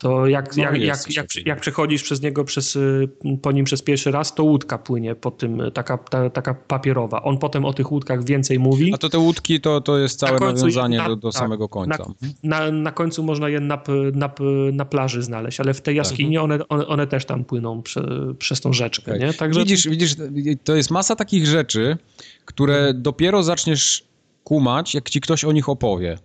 to 0.00 0.26
jak, 0.26 0.56
no 0.56 0.62
jak, 0.62 0.80
jak, 0.80 1.16
jak, 1.16 1.46
jak, 1.46 1.60
przechodzisz 1.60 2.02
przez 2.02 2.22
niego, 2.22 2.44
przez, 2.44 2.76
y, 2.76 3.08
po 3.42 3.52
nim 3.52 3.64
przez 3.64 3.82
pierwszy 3.82 4.10
raz, 4.10 4.34
to 4.34 4.44
łódka 4.44 4.78
płynie 4.78 5.14
po 5.14 5.30
tym, 5.30 5.60
y, 5.60 5.70
taka, 5.70 5.98
ta, 5.98 6.30
taka 6.30 6.54
papierowa. 6.54 7.22
On 7.22 7.38
potem 7.38 7.64
o 7.64 7.72
tych 7.72 7.92
łódkach 7.92 8.24
więcej 8.24 8.58
mówi. 8.58 8.94
A 8.94 8.98
to 8.98 9.08
te 9.08 9.18
łódki 9.18 9.60
to, 9.60 9.80
to 9.80 9.98
jest 9.98 10.18
całe 10.18 10.38
końcu, 10.38 10.62
nawiązanie 10.62 10.98
na, 10.98 11.08
do, 11.08 11.16
do 11.16 11.30
tak, 11.30 11.38
samego 11.40 11.68
końca. 11.68 12.04
Na, 12.42 12.60
na, 12.60 12.70
na, 12.70 12.92
końcu 12.92 13.22
można 13.22 13.48
je 13.48 13.60
na, 13.60 13.82
na, 14.14 14.30
na 14.72 14.84
plaży 14.84 15.22
znaleźć, 15.22 15.60
ale 15.60 15.74
w 15.74 15.80
tej 15.80 15.96
jaskini 15.96 16.34
tak. 16.34 16.44
one, 16.44 16.68
one, 16.68 16.86
one, 16.86 17.06
też 17.06 17.24
tam 17.24 17.44
płyną 17.44 17.82
prze, 17.82 18.02
przez 18.38 18.60
tą 18.60 18.72
rzeczkę. 18.72 19.12
Okay. 19.14 19.26
Nie? 19.26 19.34
Także... 19.34 19.60
Widzisz, 19.60 19.88
widzisz, 19.88 20.16
to 20.64 20.76
jest 20.76 20.90
masa 20.90 21.16
takich 21.16 21.46
rzeczy, 21.46 21.96
które 22.44 22.94
dopiero 22.94 23.42
zaczniesz 23.42 24.09
kumać, 24.44 24.94
jak 24.94 25.10
ci 25.10 25.20
ktoś 25.20 25.44
o 25.44 25.52
nich 25.52 25.68
opowie. 25.68 26.18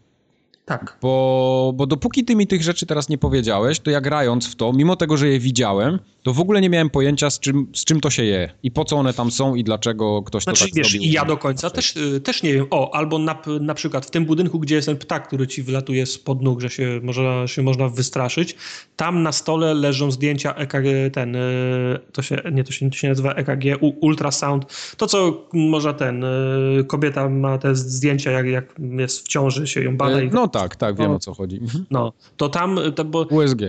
Tak. 0.66 0.98
Bo, 1.02 1.74
bo 1.76 1.88
dopóki 1.88 2.26
ty 2.26 2.35
mi 2.35 2.48
tych 2.48 2.64
rzeczy 2.64 2.85
teraz 2.85 3.10
nie 3.10 3.18
powiedziałeś, 3.18 3.80
to 3.80 3.92
ja 3.92 4.02
grając 4.02 4.48
w 4.48 4.56
to, 4.56 4.74
mimo 4.74 4.95
tego, 4.95 5.18
że 5.18 5.30
je 5.30 5.40
widziałem, 5.40 6.00
to 6.24 6.34
w 6.34 6.40
ogóle 6.40 6.61
nie 6.61 6.69
miałem 6.69 6.90
pojęcia, 6.90 7.30
z 7.30 7.40
czym, 7.40 7.68
z 7.76 7.85
czym 7.85 8.02
to 8.02 8.10
się 8.10 8.24
je 8.24 8.50
i 8.64 8.72
po 8.72 8.85
co 8.85 8.95
one 8.95 9.14
tam 9.14 9.32
są 9.32 9.56
i 9.56 9.64
dlaczego 9.64 10.24
ktoś 10.24 10.44
znaczy, 10.44 10.60
to 10.60 10.66
tak 10.66 10.76
wiesz, 10.76 10.92
zrobił. 10.92 11.10
I 11.10 11.11
ja 11.11 11.26
do 11.26 11.38
końca 11.38 11.69
też, 11.69 11.95
y, 11.95 12.22
też 12.22 12.44
nie 12.44 12.53
wiem. 12.53 12.68
O, 12.72 12.95
albo 12.95 13.19
na, 13.19 13.42
na 13.61 13.74
przykład 13.74 14.06
w 14.06 14.11
tym 14.11 14.26
budynku, 14.26 14.60
gdzie 14.60 14.76
jest 14.76 14.85
ten 14.85 14.98
ptak, 14.98 15.27
który 15.27 15.48
ci 15.48 15.64
wylatuje 15.64 16.06
spod 16.06 16.42
nóg, 16.42 16.61
że 16.61 16.69
się, 16.69 17.00
może, 17.03 17.44
się 17.48 17.61
można 17.61 17.90
wystraszyć, 17.90 18.56
tam 18.95 19.24
na 19.24 19.32
stole 19.32 19.74
leżą 19.74 20.11
zdjęcia 20.11 20.53
EKG, 20.53 21.14
ten, 21.14 21.35
y, 21.35 22.00
to 22.11 22.22
się, 22.22 22.42
nie, 22.52 22.64
to 22.64 22.72
się, 22.72 22.90
to 22.90 22.95
się 22.95 23.10
nazywa 23.10 23.34
EKG, 23.34 23.64
ultrasound. 24.02 24.66
To, 24.98 25.08
co 25.08 25.48
może 25.53 25.94
ten, 25.94 26.24
y, 26.24 26.84
kobieta 26.88 27.30
ma 27.30 27.58
te 27.58 27.76
zdjęcia, 27.76 28.32
jak, 28.32 28.45
jak 28.45 28.76
jest 28.80 29.26
w 29.26 29.27
ciąży, 29.27 29.68
się 29.68 29.82
ją 29.82 29.98
bada. 29.98 30.22
I... 30.22 30.30
No 30.30 30.48
tak, 30.59 30.75
tak, 30.75 30.95
wiem 30.98 31.09
no, 31.09 31.16
o 31.16 31.19
co 31.19 31.34
chodzi. 31.34 31.58
Mhm. 31.58 31.85
No, 31.92 32.14
to 32.38 32.50
tam... 32.50 32.80
To, 32.95 33.06
bo... 33.06 33.22
USG. 33.22 33.61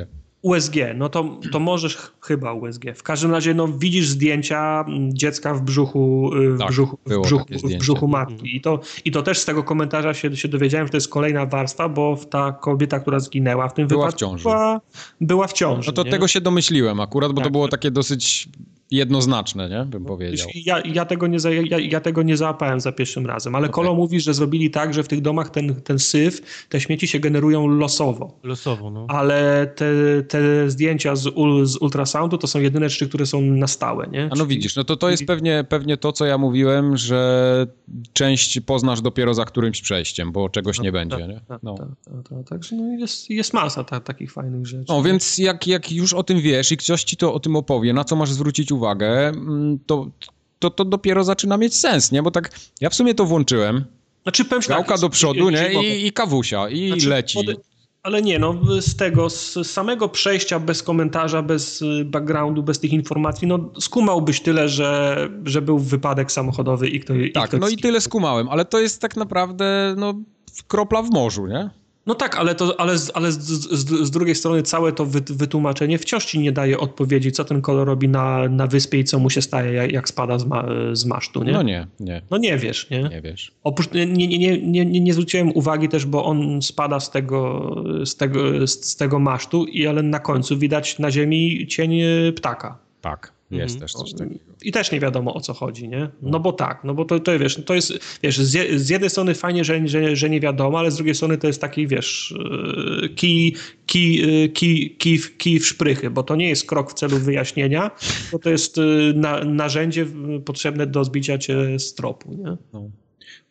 USG, 0.43 0.75
no 0.95 1.09
to, 1.09 1.39
to 1.53 1.61
możesz 1.61 1.99
chyba 2.21 2.53
USG. 2.53 2.85
W 2.95 3.03
każdym 3.03 3.31
razie 3.31 3.55
no, 3.55 3.69
widzisz 3.69 4.09
zdjęcia 4.09 4.85
dziecka 5.09 5.55
w 5.55 5.63
brzuchu, 5.63 6.31
y, 6.35 6.53
w 6.53 6.59
tak, 6.59 6.69
brzuchu, 6.69 6.99
w 7.07 7.21
brzuchu, 7.21 7.45
w 7.53 7.75
brzuchu 7.75 8.09
matki. 8.09 8.57
I 8.57 8.61
to, 8.61 8.81
I 9.05 9.11
to 9.11 9.23
też 9.23 9.39
z 9.39 9.45
tego 9.45 9.63
komentarza 9.63 10.15
się, 10.15 10.37
się 10.37 10.49
dowiedziałem, 10.49 10.87
że 10.87 10.91
to 10.91 10.97
jest 10.97 11.09
kolejna 11.09 11.47
warstwa, 11.47 11.89
bo 11.89 12.19
ta 12.31 12.53
kobieta, 12.53 13.01
która 13.01 13.21
zginęła 13.21 13.69
w 13.69 13.75
tym 13.75 13.89
była 13.89 14.07
wypadku, 14.07 14.19
w 14.19 14.21
ciąży. 14.21 14.43
Była, 14.43 14.81
była 15.21 15.47
w 15.47 15.53
ciąży. 15.53 15.87
No 15.87 15.93
to 15.93 16.03
nie? 16.03 16.11
tego 16.11 16.29
się 16.29 16.41
domyśliłem 16.41 17.01
akurat, 17.01 17.33
bo 17.33 17.37
tak. 17.37 17.45
to 17.45 17.51
było 17.51 17.69
takie 17.69 17.91
dosyć 17.91 18.49
jednoznaczne, 18.91 19.69
nie? 19.69 19.85
Bym 19.85 20.05
powiedział. 20.05 20.49
Ja, 20.55 20.81
ja, 20.81 21.05
tego 21.05 21.27
nie 21.27 21.41
za, 21.41 21.51
ja, 21.53 21.79
ja, 21.79 22.01
tego 22.01 22.23
nie 22.23 22.37
załapałem 22.37 22.81
za 22.81 22.93
pierwszym 22.93 23.27
razem, 23.27 23.55
ale 23.55 23.67
okay. 23.67 23.75
Kolo 23.75 23.95
mówi, 23.95 24.21
że 24.21 24.35
zrobili 24.35 24.71
tak, 24.71 24.95
że 24.95 25.03
w 25.03 25.09
tych 25.09 25.21
domach 25.21 25.51
ten, 25.51 25.75
ten 25.75 25.99
syf, 25.99 26.67
te 26.69 26.81
śmieci 26.81 27.09
się 27.09 27.21
generują 27.21 27.67
losowo. 27.67 28.39
Losowo, 28.43 28.91
no. 28.91 29.07
Ale 29.09 29.67
te, 29.77 29.87
te 30.23 30.71
zdjęcia 30.71 31.17
z, 31.17 31.27
ul, 31.27 31.67
z 31.67 31.77
ultrasoundu 31.77 32.39
to 32.39 32.47
są 32.47 32.61
jedyne 32.61 32.89
rzeczy, 32.89 33.09
które 33.09 33.27
są 33.27 33.41
na 33.41 33.67
stałe, 33.67 34.07
nie? 34.07 34.29
A 34.33 34.37
no 34.37 34.47
widzisz, 34.47 34.77
no 34.77 34.85
to 34.85 34.97
to 34.97 35.11
jest 35.11 35.27
pewnie, 35.27 35.65
pewnie 35.69 35.97
to, 35.97 36.13
co 36.13 36.27
ja 36.27 36.39
mówiłem, 36.39 36.97
że 36.97 37.67
część 38.13 38.61
poznasz 38.61 39.01
dopiero 39.01 39.35
za 39.35 39.45
którymś 39.45 39.83
przejściem, 39.83 40.33
bo 40.33 40.49
czegoś 40.49 40.81
nie 40.81 40.93
będzie, 40.93 41.29
nie? 41.29 41.41
No. 41.63 41.75
Także 42.49 42.77
no 42.77 42.99
jest, 42.99 43.31
jest 43.31 43.55
masa 43.55 43.85
ta, 43.85 44.01
takich 44.01 44.33
fajnych 44.33 44.67
rzeczy. 44.67 44.85
No 44.89 45.03
więc 45.03 45.39
jak, 45.39 45.67
jak 45.67 45.93
już 45.93 46.15
o 46.15 46.23
tym 46.23 46.41
wiesz 46.41 46.73
i 46.73 46.77
ktoś 46.77 47.05
ci 47.05 47.17
to 47.17 47.35
o 47.35 47.41
tym 47.41 47.57
opowie, 47.57 47.93
na 47.93 48.05
co 48.05 48.17
masz 48.17 48.33
zwrócić 48.33 48.73
uwagę, 48.73 48.76
mm, 48.85 49.79
to 49.87 50.07
to 50.59 50.71
to 50.71 50.85
dopiero 50.85 51.25
zaczyna 51.25 51.57
mieć 51.57 51.77
sens, 51.77 52.13
nie? 52.13 52.23
Bo 52.23 52.31
tak, 52.31 52.51
ja 52.81 52.91
w 52.91 52.95
sumie 52.95 53.15
to 53.15 53.25
włączyłem, 53.25 53.85
Znaczy, 54.23 54.45
powiem 54.45 54.63
gałka 54.69 54.89
tak, 54.89 55.01
do 55.01 55.11
przodu, 55.11 55.51
nie? 55.51 55.71
mogę. 55.75 55.89
I, 55.89 56.07
i 56.07 56.13
kawusia, 56.13 56.69
i 56.69 56.89
Znaczy, 56.89 57.09
leci. 57.09 57.39
Ale 58.03 58.23
nie, 58.23 58.39
no 58.39 58.55
z 58.81 58.97
tego, 58.97 59.31
z 59.31 59.71
samego 59.71 60.09
przejścia 60.09 60.61
bez 60.61 60.83
komentarza, 60.83 61.43
bez 61.43 61.83
y, 61.83 62.05
backgroundu, 62.05 62.63
bez 62.63 62.81
tych 62.81 62.93
informacji, 62.93 63.49
no 63.49 63.71
skumałbyś 63.81 64.41
tyle, 64.41 64.69
że, 64.69 65.17
że 65.45 65.63
był 65.63 65.79
wypadek 65.79 66.33
samochodowy 66.33 66.89
i 66.89 67.01
ktoś... 67.01 67.33
Tak, 67.33 67.49
ktoś 67.49 67.61
no 67.61 67.69
i 67.69 67.77
tyle 67.77 68.01
skumałem, 68.01 68.49
ale 68.49 68.65
to 68.65 68.81
jest 68.81 69.01
tak 69.01 69.17
naprawdę, 69.17 69.95
no, 69.99 70.15
kropla 70.69 71.03
w 71.03 71.11
morzu, 71.11 71.47
nie? 71.47 71.71
No 72.07 72.15
tak, 72.15 72.37
ale, 72.37 72.55
to, 72.55 72.81
ale, 72.81 72.99
z, 72.99 73.11
ale 73.15 73.33
z, 73.33 73.39
z, 73.39 74.07
z 74.07 74.11
drugiej 74.11 74.35
strony 74.35 74.63
całe 74.63 74.93
to 74.93 75.07
wy, 75.07 75.21
wytłumaczenie 75.21 75.99
wciąż 75.99 76.25
ci 76.25 76.39
nie 76.39 76.53
daje 76.53 76.79
odpowiedzi, 76.79 77.33
co 77.33 77.45
ten 77.45 77.63
kolor 77.63 77.87
robi 77.87 78.09
na, 78.09 78.49
na 78.49 78.67
wyspie 78.67 78.99
i 78.99 79.05
co 79.05 79.19
mu 79.19 79.31
się 79.31 79.43
staje, 79.43 79.73
jak, 79.73 79.93
jak 79.93 80.09
spada 80.09 80.39
z, 80.39 80.45
ma, 80.47 80.65
z 80.93 81.05
masztu, 81.05 81.45
nie? 81.45 81.53
No 81.53 81.63
nie, 81.63 81.87
nie, 82.01 82.23
No 82.31 82.39
nie 82.39 82.59
wiesz, 82.59 82.91
nie? 82.91 83.03
nie 83.03 83.21
wiesz. 83.23 83.53
Oprócz, 83.65 83.93
nie, 83.93 84.07
nie, 84.07 84.27
nie, 84.27 84.39
nie, 84.59 84.87
nie, 84.87 85.01
nie 85.01 85.13
zwróciłem 85.13 85.53
uwagi 85.57 85.89
też, 85.89 86.07
bo 86.07 86.25
on 86.25 86.63
spada 86.63 87.01
z 87.01 87.11
tego, 87.11 87.71
z 88.05 88.17
tego, 88.17 88.67
z, 88.67 88.97
tego 88.97 89.19
masztu, 89.19 89.65
i 89.65 89.87
ale 89.87 90.03
na 90.03 90.19
końcu 90.19 90.59
widać 90.59 90.99
na 90.99 91.11
ziemi 91.11 91.67
cień 91.67 92.01
e, 92.01 92.33
ptaka. 92.33 92.79
Tak, 93.01 93.33
jest 93.51 93.75
Mhm. 93.75 93.81
też 93.81 93.93
coś 93.93 94.13
takiego. 94.13 94.41
I 94.63 94.73
też 94.73 94.93
nie 94.93 95.01
wiadomo 95.01 95.35
o 95.35 95.41
co 95.41 95.55
chodzi, 95.55 95.89
nie? 95.89 96.09
No 96.23 96.41
bo 96.41 96.53
tak, 96.53 96.81
no 96.85 96.95
bo 96.95 97.05
to, 97.05 97.21
to 97.21 97.39
wiesz, 97.39 97.61
to 97.67 97.75
jest, 97.75 97.93
wiesz, 98.23 98.39
z, 98.39 98.81
z 98.83 98.89
jednej 98.89 99.11
strony 99.11 99.35
fajnie, 99.35 99.65
że, 99.65 99.89
że, 99.89 100.17
że 100.17 100.31
nie 100.31 100.41
wiadomo, 100.41 100.79
ale 100.79 100.91
z 100.91 100.97
drugiej 100.97 101.15
strony 101.15 101.39
to 101.39 101.47
jest 101.47 101.61
taki, 101.61 101.87
wiesz, 101.87 102.35
e, 103.05 103.09
kij, 103.09 103.55
kij, 103.87 104.45
e, 104.45 104.49
kij, 104.49 104.97
kij, 104.99 105.19
w- 105.19 105.37
kij 105.37 105.59
w 105.59 105.67
szprychy, 105.67 106.11
bo 106.11 106.23
to 106.23 106.37
nie 106.37 106.49
jest 106.49 106.67
krok 106.67 106.91
w 106.91 106.95
celu 106.95 107.19
wyjaśnienia, 107.19 107.91
bo 108.33 108.39
to 108.39 108.51
jest 108.51 108.79
e, 108.79 108.83
na, 109.15 109.45
narzędzie 109.45 110.07
potrzebne 110.45 110.87
do 110.87 111.05
zbicia 111.05 111.39
cię 111.39 111.79
z 111.79 111.95
tropu, 111.95 112.33
nie? 112.35 112.57
No. 112.73 112.91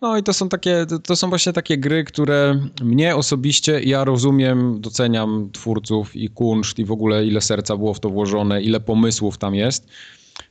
No 0.01 0.17
i 0.17 0.24
to 0.24 0.33
są 0.33 0.49
takie, 0.49 0.85
to- 1.03 1.15
są 1.15 1.30
właśnie 1.30 1.53
takie 1.53 1.77
gry, 1.77 2.03
które 2.03 2.59
mnie 2.82 3.15
osobiście, 3.15 3.82
ja 3.83 4.03
rozumiem, 4.03 4.82
doceniam 4.82 5.49
twórców 5.51 6.15
i 6.15 6.30
kunszt 6.30 6.80
i 6.80 6.85
w 6.85 6.91
ogóle 6.91 7.25
ile 7.25 7.41
serca 7.41 7.77
było 7.77 7.93
w 7.93 7.99
to 7.99 8.09
włożone, 8.09 8.61
ile 8.61 8.80
pomysłów 8.80 9.38
tam 9.38 9.56
jest, 9.56 9.88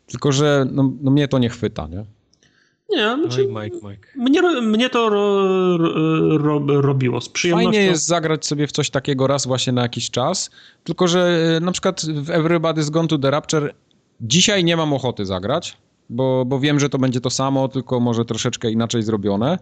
tylko 0.06 0.32
że 0.32 0.66
no, 0.73 0.92
no 1.00 1.10
mnie 1.10 1.28
to 1.28 1.39
nie 1.39 1.48
chwyta, 1.48 1.86
nie? 1.86 2.05
Nie, 2.90 3.12
Oj, 3.12 3.20
znaczy, 3.20 3.47
Mike, 3.47 3.89
Mike. 3.89 4.08
mnie, 4.16 4.60
mnie 4.60 4.90
to 4.90 5.08
ro, 5.08 5.47
ro, 5.78 6.39
ro, 6.39 6.81
robiło 6.81 7.20
z 7.20 7.28
przyjemnością. 7.28 7.70
Fajnie 7.70 7.84
jest 7.86 8.06
zagrać 8.06 8.47
sobie 8.47 8.66
w 8.66 8.73
coś 8.73 8.90
takiego 8.90 9.26
raz 9.26 9.47
właśnie 9.47 9.73
na 9.73 9.82
jakiś 9.82 10.10
czas, 10.10 10.50
tylko 10.84 11.08
że 11.08 11.39
e, 11.56 11.60
na 11.60 11.73
przykład 11.73 12.00
w 12.06 12.28
Everybody's 12.28 12.90
Gone 12.90 13.08
to 13.08 13.18
the 13.18 13.31
Rapture 13.31 13.74
dzisiaj 14.20 14.64
nie 14.64 14.76
mam 14.76 14.92
ochoty 14.92 15.26
zagrać, 15.26 15.76
bo, 16.10 16.44
bo 16.44 16.60
wiem, 16.60 16.81
że 16.81 16.89
to 16.89 16.99
będzie 16.99 17.20
to 17.20 17.31
samo, 17.31 17.68
tylko 17.68 18.00
może 18.00 18.24
troszeczkę 18.24 18.70
inaczej 18.70 19.02
zrobione, 19.02 19.58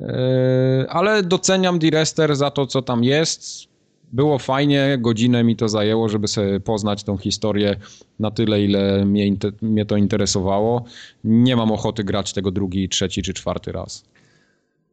E, 0.00 0.86
ale 0.88 1.22
doceniam 1.22 1.78
D-Rester 1.78 2.36
za 2.36 2.50
to, 2.50 2.66
co 2.66 2.82
tam 2.82 3.04
jest. 3.04 3.66
Było 4.12 4.38
fajnie, 4.38 4.98
godzinę 5.00 5.44
mi 5.44 5.56
to 5.56 5.68
zajęło, 5.68 6.08
żeby 6.08 6.28
sobie 6.28 6.60
poznać 6.60 7.04
tą 7.04 7.16
historię 7.16 7.76
na 8.18 8.30
tyle, 8.30 8.62
ile 8.62 9.04
mnie, 9.04 9.36
mnie 9.62 9.86
to 9.86 9.96
interesowało. 9.96 10.84
Nie 11.24 11.56
mam 11.56 11.72
ochoty 11.72 12.04
grać 12.04 12.32
tego 12.32 12.50
drugi, 12.50 12.88
trzeci 12.88 13.22
czy 13.22 13.34
czwarty 13.34 13.72
raz. 13.72 14.04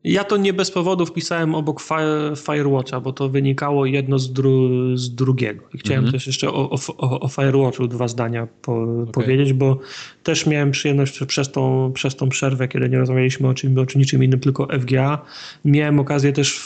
Ja 0.03 0.23
to 0.23 0.37
nie 0.37 0.53
bez 0.53 0.71
powodu 0.71 1.05
wpisałem 1.05 1.55
obok 1.55 1.81
Fire, 1.81 2.33
Firewatcha, 2.35 2.99
bo 2.99 3.13
to 3.13 3.29
wynikało 3.29 3.85
jedno 3.85 4.19
z, 4.19 4.33
dru, 4.33 4.69
z 4.97 5.15
drugiego. 5.15 5.63
I 5.73 5.77
chciałem 5.77 5.99
Mhm. 5.99 6.11
też 6.13 6.27
jeszcze 6.27 6.49
o, 6.49 6.69
o, 6.97 7.19
o 7.19 7.27
Firewatchu 7.27 7.87
dwa 7.87 8.07
zdania 8.07 8.47
po, 8.61 8.87
powiedzieć, 9.13 9.53
bo 9.53 9.79
też 10.23 10.45
miałem 10.45 10.71
przyjemność 10.71 11.19
przez 11.27 11.51
tą, 11.51 11.91
przez 11.93 12.15
tą 12.15 12.29
przerwę, 12.29 12.67
kiedy 12.67 12.89
nie 12.89 12.97
rozmawialiśmy 12.97 13.47
o 13.47 13.53
czym, 13.53 13.79
o 13.79 13.85
czym 13.85 14.01
niczym 14.01 14.23
innym, 14.23 14.39
tylko 14.39 14.67
FGA. 14.79 15.21
Miałem 15.65 15.99
okazję 15.99 16.33
też 16.33 16.61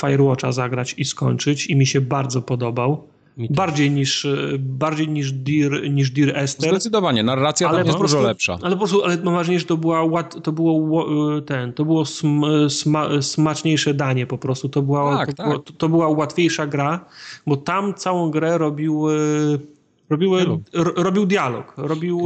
Firewatcha 0.00 0.52
zagrać 0.52 0.94
i 0.98 1.04
skończyć 1.04 1.66
i 1.66 1.76
mi 1.76 1.86
się 1.86 2.00
bardzo 2.00 2.42
podobał. 2.42 3.04
Bardziej 3.38 3.90
niż, 3.90 4.24
e, 4.24 4.36
bardziej 4.58 5.08
niż 5.08 5.32
Dear, 5.32 5.90
niż 5.90 6.10
Dear 6.10 6.36
Esther. 6.38 6.70
Zdecydowanie, 6.70 7.22
narracja 7.22 7.66
tam 7.66 7.74
Ale 7.76 7.84
jest 7.84 7.92
po 7.92 7.98
prostu, 7.98 8.16
dużo 8.16 8.28
lepsza. 8.28 8.58
Ale 8.62 8.70
po 8.70 8.78
prostu, 8.78 9.04
ale 9.04 9.16
mam 9.16 9.34
wrażenie, 9.34 9.58
że 9.60 9.66
to, 9.66 9.76
była 9.76 10.02
łat, 10.04 10.42
to 10.42 10.52
było 10.52 10.72
ło- 10.72 11.40
ten, 11.40 11.72
to 11.72 11.84
było 11.84 12.02
sm, 12.06 12.44
sma, 12.68 13.22
smaczniejsze 13.22 13.94
danie 13.94 14.26
po 14.26 14.38
prostu. 14.38 14.68
To 14.68 14.82
była, 14.82 15.18
Tak, 15.18 15.28
to, 15.28 15.34
tak. 15.34 15.46
Było, 15.46 15.58
to, 15.58 15.88
była 15.88 16.08
łatwiejsza 16.08 16.66
gra, 16.66 17.04
bo 17.46 17.56
tam 17.56 17.94
całą 17.94 18.30
grę 18.30 18.58
robił, 18.58 19.10
e, 19.10 19.14
robił, 20.10 20.30
Dialog. 20.36 20.60
robił 20.96 21.26
dialog, 21.26 21.74
robił, 21.76 22.20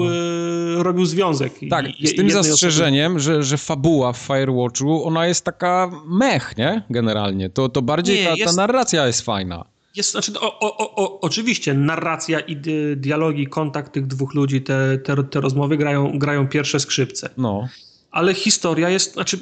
e, 0.79 0.83
robił 0.83 1.07
związek. 1.07 1.53
Tak, 1.71 1.87
z 2.05 2.15
tym 2.15 2.27
osoby. 2.27 2.43
zastrzeżeniem, 2.45 3.19
że, 3.19 3.43
że 3.43 3.59
fabuła 3.59 4.13
w 4.13 4.17
Firewatchu, 4.19 5.05
ona 5.05 5.27
jest 5.27 5.45
taka 5.45 5.91
mech, 6.07 6.57
nie? 6.59 6.83
Generalnie. 6.91 7.51
To, 7.51 7.69
to 7.69 7.83
bardziej 7.83 8.17
Nie, 8.19 8.25
ta, 8.25 8.31
ta 8.31 8.37
jest- 8.37 8.57
narracja 8.57 9.07
jest 9.07 9.23
fajna. 9.23 9.65
Jest, 9.97 10.11
znaczy, 10.11 10.33
o, 10.41 10.59
o, 10.59 10.77
o, 10.77 10.95
o, 10.95 11.21
oczywiście 11.21 11.75
narracja 11.75 12.41
i 12.41 12.57
di, 12.57 12.97
dialogi, 12.97 13.47
kontakt 13.47 13.93
tych 13.93 14.07
dwóch 14.07 14.35
ludzi, 14.35 14.63
te, 14.63 14.99
te, 14.99 15.25
te 15.25 15.41
rozmowy 15.41 15.77
grają, 15.77 16.19
grają 16.19 16.49
pierwsze 16.49 16.81
skrzypce. 16.81 17.31
No. 17.37 17.69
Ale 18.11 18.35
historia 18.35 18.91
jest, 18.91 19.13
znaczy 19.13 19.39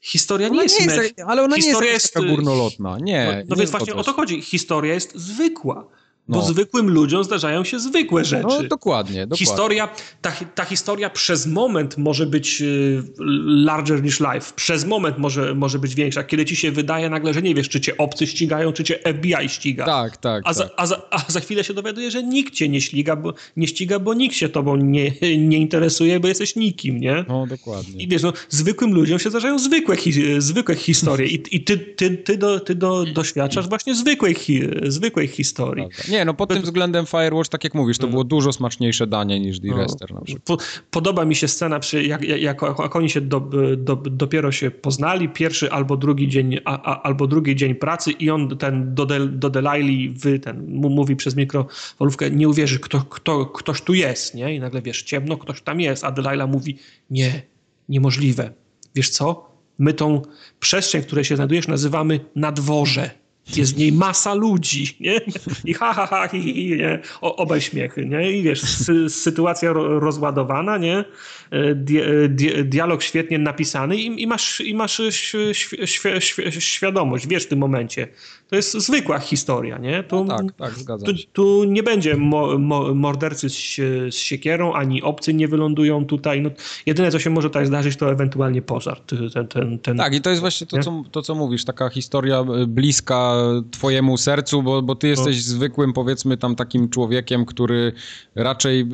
historia 0.00 0.48
nie 0.48 0.52
Ona 0.52 0.62
jest, 0.62 0.80
nie 0.80 0.86
jest, 0.86 1.20
ale 1.26 1.42
ona 1.42 1.56
nie 1.56 1.62
Historia 1.62 1.92
jest, 1.92 2.04
jest, 2.04 2.14
taka 2.14 2.26
górnolotna. 2.26 2.98
Nie. 2.98 3.26
No, 3.26 3.32
nie 3.32 3.44
no 3.48 3.56
więc 3.56 3.70
właśnie 3.70 3.94
o 3.94 4.04
to 4.04 4.12
chodzi. 4.12 4.42
Historia 4.42 4.94
jest 4.94 5.14
zwykła. 5.14 5.86
Bo 6.28 6.38
No. 6.38 6.44
zwykłym 6.44 6.90
ludziom 6.90 7.24
zdarzają 7.24 7.64
się 7.64 7.80
zwykłe 7.80 8.24
rzeczy. 8.24 8.46
No 8.48 8.62
dokładnie, 8.62 9.20
dokładnie. 9.26 9.46
Historia, 9.46 9.88
ta, 10.22 10.32
ta 10.54 10.64
historia 10.64 11.10
przez 11.10 11.46
moment 11.46 11.98
może 11.98 12.26
być 12.26 12.62
y, 12.62 13.02
larger 13.46 14.02
niż 14.02 14.20
life. 14.20 14.52
Przez 14.56 14.84
moment 14.86 15.18
może, 15.18 15.54
może 15.54 15.78
być 15.78 15.94
większa. 15.94 16.24
Kiedy 16.24 16.44
ci 16.44 16.56
się 16.56 16.70
wydaje 16.72 17.10
nagle, 17.10 17.34
że 17.34 17.42
nie 17.42 17.54
wiesz, 17.54 17.68
czy 17.68 17.80
cię 17.80 17.96
obcy 17.96 18.26
ścigają, 18.26 18.72
czy 18.72 18.84
cię 18.84 18.98
FBI 19.04 19.48
ściga. 19.48 19.84
Tak, 19.84 20.16
tak, 20.16 20.42
A 20.46 20.52
za, 20.52 20.64
tak. 20.64 20.72
a, 20.76 20.86
za, 20.86 21.02
a 21.10 21.24
za 21.28 21.40
chwilę 21.40 21.64
się 21.64 21.74
dowiaduje, 21.74 22.10
że 22.10 22.22
nikt 22.22 22.54
cię 22.54 22.68
nie 22.68 22.80
ściga, 22.80 23.16
bo, 23.16 23.34
nie 23.56 23.66
ściga, 23.66 23.98
bo 23.98 24.14
nikt 24.14 24.36
się 24.36 24.48
tobą 24.48 24.76
nie, 24.76 25.12
nie 25.38 25.58
interesuje, 25.58 26.20
bo 26.20 26.28
jesteś 26.28 26.56
nikim, 26.56 27.00
nie? 27.00 27.24
No 27.28 27.46
dokładnie. 27.46 28.02
I 28.04 28.08
wiesz, 28.08 28.22
no, 28.22 28.32
zwykłym 28.48 28.94
ludziom 28.94 29.18
się 29.18 29.30
zdarzają 29.30 29.58
zwykłe, 29.58 29.96
hi, 29.96 30.12
zwykłe 30.38 30.74
historie 30.76 31.26
i, 31.26 31.56
i 31.56 31.64
ty, 31.64 31.78
ty, 31.78 32.10
ty, 32.16 32.36
do, 32.38 32.60
ty 32.60 32.74
do, 32.74 33.04
doświadczasz 33.04 33.68
właśnie 33.68 33.94
zwykłej, 33.94 34.34
hi, 34.34 34.60
zwykłej 34.88 35.28
historii. 35.28 35.84
Prawda. 35.88 36.13
Nie, 36.14 36.24
no 36.24 36.34
pod 36.34 36.48
tym 36.48 36.62
względem 36.62 37.06
Firewatch, 37.06 37.48
tak 37.48 37.64
jak 37.64 37.74
mówisz, 37.74 37.98
to 37.98 38.06
No. 38.06 38.10
było 38.10 38.24
dużo 38.24 38.52
smaczniejsze 38.52 39.06
danie 39.06 39.40
niż 39.40 39.60
D-Rester 39.60 40.14
na 40.14 40.20
przykład. 40.20 40.44
Po, 40.44 40.56
podoba 40.90 41.24
mi 41.24 41.34
się 41.34 41.48
scena, 41.48 41.80
przy, 41.80 42.02
jak, 42.04 42.22
jak, 42.22 42.40
jak, 42.62 42.96
oni 42.96 43.10
się 43.10 43.20
do, 43.20 43.40
do, 43.76 43.96
dopiero 43.96 44.52
się 44.52 44.70
poznali, 44.70 45.28
pierwszy 45.28 45.70
albo 45.70 45.96
drugi 45.96 46.28
dzień, 46.28 46.58
a, 46.64 46.82
a, 46.82 47.02
albo 47.02 47.26
drugi 47.26 47.56
dzień 47.56 47.74
pracy 47.74 48.10
i 48.10 48.30
on 48.30 48.58
ten 48.58 48.94
do, 48.94 49.06
do 49.28 49.50
Delaili 49.50 50.10
wy, 50.10 50.38
ten, 50.38 50.66
mówi 50.74 51.16
przez 51.16 51.36
mikrofalówkę, 51.36 52.30
nie 52.30 52.48
uwierzy, 52.48 52.78
kto, 52.78 53.00
kto, 53.00 53.46
ktoś 53.46 53.82
tu 53.82 53.94
jest, 53.94 54.34
nie? 54.34 54.54
I 54.54 54.60
nagle 54.60 54.82
wiesz, 54.82 55.02
ciemno, 55.02 55.36
ktoś 55.36 55.62
tam 55.62 55.80
jest, 55.80 56.04
a 56.04 56.12
Delaila 56.12 56.46
mówi, 56.46 56.78
nie, 57.10 57.42
niemożliwe. 57.88 58.52
Wiesz 58.94 59.10
co? 59.10 59.54
My 59.78 59.94
tą 59.94 60.22
przestrzeń, 60.60 61.02
w 61.02 61.06
której 61.06 61.24
się 61.24 61.36
znajdujesz, 61.36 61.68
nazywamy 61.68 62.20
nadworze. 62.36 63.10
Jest 63.56 63.74
w 63.74 63.78
niej 63.78 63.92
masa 63.92 64.34
ludzi, 64.34 64.96
nie? 65.00 65.20
I 65.64 65.74
ha, 65.74 65.92
ha, 65.92 66.06
ha, 66.06 66.28
hi, 66.28 66.42
hi, 66.42 66.76
nie? 66.76 66.98
O, 67.20 67.36
obaj 67.36 67.60
śmiechy, 67.60 68.06
nie? 68.06 68.32
I 68.32 68.42
wiesz, 68.42 68.62
sy, 68.62 69.10
sytuacja 69.10 69.72
ro, 69.72 70.00
rozładowana, 70.00 70.78
nie? 70.78 71.04
E, 71.50 71.74
Di, 71.74 71.98
di, 72.28 72.64
dialog 72.64 73.02
świetnie 73.02 73.38
napisany 73.38 73.96
i, 73.96 74.22
i 74.22 74.26
masz, 74.26 74.60
i 74.60 74.74
masz 74.74 75.00
świ, 75.10 75.38
świ, 75.54 76.08
świ, 76.20 76.52
świadomość, 76.62 77.26
wiesz 77.26 77.44
w 77.44 77.48
tym 77.48 77.58
momencie. 77.58 78.08
To 78.54 78.56
jest 78.56 78.72
zwykła 78.72 79.18
historia, 79.18 79.78
nie? 79.78 80.02
Tu, 80.02 80.24
No 80.24 80.36
tak, 80.36 80.52
tak, 80.52 80.78
zgadzam 80.78 81.14
tu, 81.14 81.22
tu 81.32 81.64
nie 81.64 81.82
będzie 81.82 82.16
mo, 82.16 82.58
mo, 82.58 82.94
mordercy 82.94 83.50
z, 83.50 83.76
z 84.10 84.14
siekierą, 84.14 84.72
ani 84.72 85.02
obcy 85.02 85.34
nie 85.34 85.48
wylądują 85.48 86.06
tutaj. 86.06 86.42
No, 86.42 86.50
jedyne, 86.86 87.10
co 87.10 87.18
się 87.18 87.30
może 87.30 87.48
tutaj 87.48 87.66
zdarzyć, 87.66 87.96
to 87.96 88.10
ewentualnie 88.10 88.62
pożar. 88.62 89.00
Ten, 89.00 89.48
ten, 89.48 89.78
ten, 89.78 89.96
Tak, 89.96 90.14
i 90.14 90.20
to 90.20 90.30
jest 90.30 90.40
właśnie 90.40 90.66
to 90.66 90.78
co, 90.82 91.02
to, 91.10 91.22
co 91.22 91.34
mówisz, 91.34 91.64
taka 91.64 91.88
historia 91.88 92.44
y, 92.62 92.66
bliska 92.66 93.34
twojemu 93.70 94.16
sercu, 94.16 94.62
bo, 94.62 94.82
bo 94.82 94.94
ty 94.94 95.08
jesteś 95.08 95.42
zwykłym, 95.42 95.92
powiedzmy, 95.92 96.36
tam 96.36 96.56
takim 96.56 96.88
człowiekiem, 96.88 97.46
który 97.46 97.92
raczej... 98.34 98.86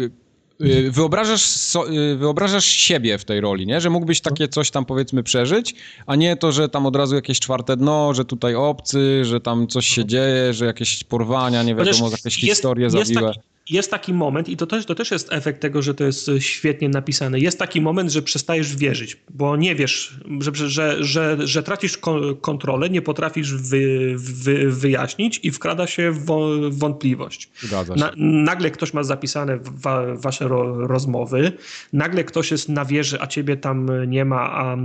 y, 0.63 0.91
Wyobrażasz, 0.91 1.43
so, 1.43 1.91
y, 1.93 2.17
wyobrażasz 2.17 2.65
siebie 2.65 3.19
w 3.19 3.25
tej 3.25 3.41
roli, 3.41 3.67
nie? 3.67 3.81
Że 3.81 3.91
mógłbyś 3.91 4.21
takie 4.21 4.49
coś 4.49 4.71
tam 4.71 4.85
powiedzmy 4.85 5.23
przeżyć, 5.23 5.75
a 6.07 6.17
nie 6.17 6.37
to, 6.37 6.53
że 6.53 6.69
tam 6.69 6.87
od 6.87 6.97
razu 6.97 7.15
jakieś 7.15 7.41
czwarte 7.41 7.77
dno, 7.77 8.15
że 8.15 8.25
tutaj 8.25 8.55
obcy, 8.55 9.25
że 9.25 9.41
tam 9.41 9.67
coś 9.67 9.87
się 9.87 10.05
dzieje, 10.05 10.55
że 10.55 10.67
jakieś 10.67 11.05
porwania, 11.05 11.63
nie 11.63 11.75
wiadomo, 11.75 12.11
jakieś 12.11 12.37
historie 12.37 12.85
jest 12.85 12.97
zawiłe. 12.97 13.29
taki- 13.29 13.50
jest 13.71 13.91
taki 13.91 14.15
moment, 14.15 14.49
i 14.49 14.57
to 14.57 14.67
też, 14.67 14.87
to 14.87 14.95
też 14.95 15.11
jest 15.11 15.33
efekt 15.33 15.61
tego, 15.61 15.83
że 15.83 15.95
to 15.95 16.05
jest 16.05 16.31
świetnie 16.39 16.89
napisane. 16.89 17.41
Jest 17.41 17.59
taki 17.59 17.81
moment, 17.81 18.11
że 18.11 18.23
przestajesz 18.23 18.77
wierzyć, 18.77 19.17
bo 19.31 19.57
nie 19.57 19.75
wiesz, 19.75 20.21
że, 20.41 20.69
że, 20.69 21.05
że, 21.05 21.37
że 21.41 21.63
tracisz 21.63 21.99
kontrolę, 22.41 22.91
nie 22.91 23.03
potrafisz 23.03 23.55
wy, 23.55 24.15
wy, 24.17 24.71
wyjaśnić 24.71 25.41
i 25.43 25.51
wkrada 25.51 25.87
się 25.87 26.11
w 26.13 26.25
wątpliwość. 26.71 27.51
Na, 27.97 28.13
nagle 28.17 28.71
ktoś 28.71 28.95
ma 28.95 29.03
zapisane 29.03 29.59
wa, 29.63 30.15
wasze 30.15 30.49
ro, 30.49 30.87
rozmowy, 30.87 31.53
nagle 31.93 32.25
ktoś 32.25 32.51
jest 32.51 32.69
na 32.69 32.85
wieży, 32.85 33.21
a 33.21 33.27
ciebie 33.27 33.57
tam 33.57 34.09
nie 34.09 34.25
ma, 34.25 34.51
a, 34.53 34.77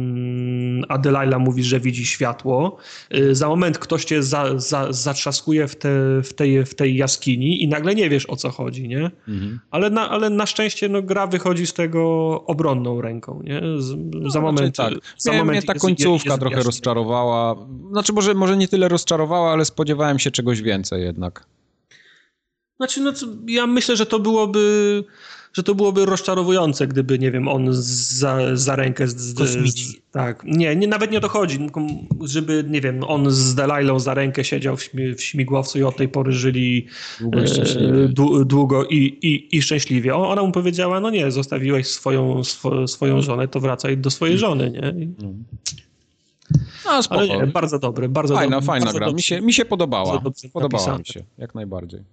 a 0.88 0.98
Delilah 0.98 1.40
mówi, 1.40 1.64
że 1.64 1.80
widzi 1.80 2.06
światło. 2.06 2.78
Y, 3.16 3.36
za 3.36 3.48
moment 3.48 3.78
ktoś 3.78 4.06
cię 4.06 4.24
za, 4.24 4.60
za, 4.60 4.94
zatrzaskuje 4.94 5.68
w, 5.68 5.76
te, 5.76 5.90
w, 6.24 6.34
tej, 6.34 6.66
w 6.66 6.76
tej 6.76 6.96
jaskini 6.96 7.64
i 7.64 7.68
nagle 7.68 7.96
nie 7.96 8.10
wiesz 8.10 8.30
o 8.30 8.36
co 8.36 8.50
chodzi, 8.50 8.75
nie? 8.84 9.12
Mhm. 9.28 9.60
Ale, 9.72 9.90
na, 9.90 10.10
ale 10.10 10.30
na 10.30 10.46
szczęście 10.46 10.90
no, 10.90 11.02
gra 11.02 11.28
wychodzi 11.28 11.68
z 11.68 11.74
tego 11.74 12.02
obronną 12.46 13.02
ręką, 13.02 13.42
nie? 13.44 13.62
Z, 13.78 13.96
no, 13.98 14.30
za 14.30 14.42
moment... 14.42 14.76
Tak. 14.76 14.94
Za 15.18 15.32
mnie, 15.32 15.40
moment 15.40 15.58
mnie 15.58 15.74
ta 15.74 15.80
końcówka 15.80 16.30
jest 16.30 16.40
trochę 16.40 16.64
rozczarowała. 16.64 17.56
Znaczy 17.92 18.14
może, 18.14 18.34
może 18.34 18.58
nie 18.58 18.68
tyle 18.68 18.88
rozczarowała, 18.88 19.52
ale 19.52 19.66
spodziewałem 19.66 20.20
się 20.20 20.32
czegoś 20.32 20.62
więcej 20.62 21.04
jednak. 21.04 21.46
Znaczy, 22.78 23.02
no, 23.02 23.12
ja 23.48 23.68
myślę, 23.68 23.96
że 23.96 24.06
to 24.06 24.20
byłoby 24.20 25.04
że 25.56 25.64
to 25.64 25.76
byłoby 25.76 26.06
rozczarowujące, 26.06 26.88
gdyby, 26.88 27.20
nie 27.20 27.32
wiem, 27.32 27.48
on 27.48 27.68
za, 27.72 28.38
za 28.54 28.76
rękę... 28.76 29.08
Z, 29.08 29.34
Kosmici. 29.34 30.02
tak, 30.12 30.44
nie, 30.44 30.76
nie, 30.76 30.88
nawet 30.88 31.12
nie 31.12 31.18
o 31.18 31.22
to 31.22 31.30
chodzi, 31.30 31.60
żeby, 32.22 32.66
nie 32.70 32.82
wiem, 32.82 33.04
on 33.04 33.32
z 33.32 33.56
Delailą 33.56 34.00
za 34.00 34.14
rękę 34.14 34.44
siedział 34.44 34.78
w, 34.78 34.84
śmi, 34.84 35.16
w 35.16 35.24
śmigłowcu 35.24 35.80
i 35.80 35.84
od 35.84 35.98
tej 35.98 36.08
pory 36.08 36.32
żyli 36.32 36.88
długo, 37.20 38.42
e, 38.42 38.46
długo 38.46 38.86
i, 38.86 38.98
i, 38.98 39.58
i 39.58 39.62
szczęśliwie. 39.62 40.16
Ona 40.16 40.44
mu 40.44 40.52
powiedziała, 40.52 41.00
no 41.00 41.10
nie, 41.10 41.32
zostawiłeś 41.32 41.88
swoją, 41.88 42.44
swo, 42.44 42.88
swoją 42.88 43.22
żonę, 43.22 43.48
to 43.48 43.60
wracaj 43.60 43.98
do 43.98 44.10
swojej 44.10 44.38
żony, 44.38 44.72
nie? 44.72 44.94
No, 46.86 47.02
Ale 47.10 47.28
nie, 47.28 47.48
bardzo 47.48 47.80
dobry, 47.80 48.10
bardzo 48.10 48.36
fajna, 48.36 48.56
dobry. 48.56 48.68
Fajna, 48.68 48.94
gra, 48.94 49.12
mi 49.12 49.22
się, 49.22 49.42
mi 49.42 49.54
się 49.54 49.66
podobała. 49.66 50.22
Podobała 50.54 50.98
mi 50.98 51.06
się, 51.06 51.24
jak 51.38 51.56
najbardziej. 51.56 52.04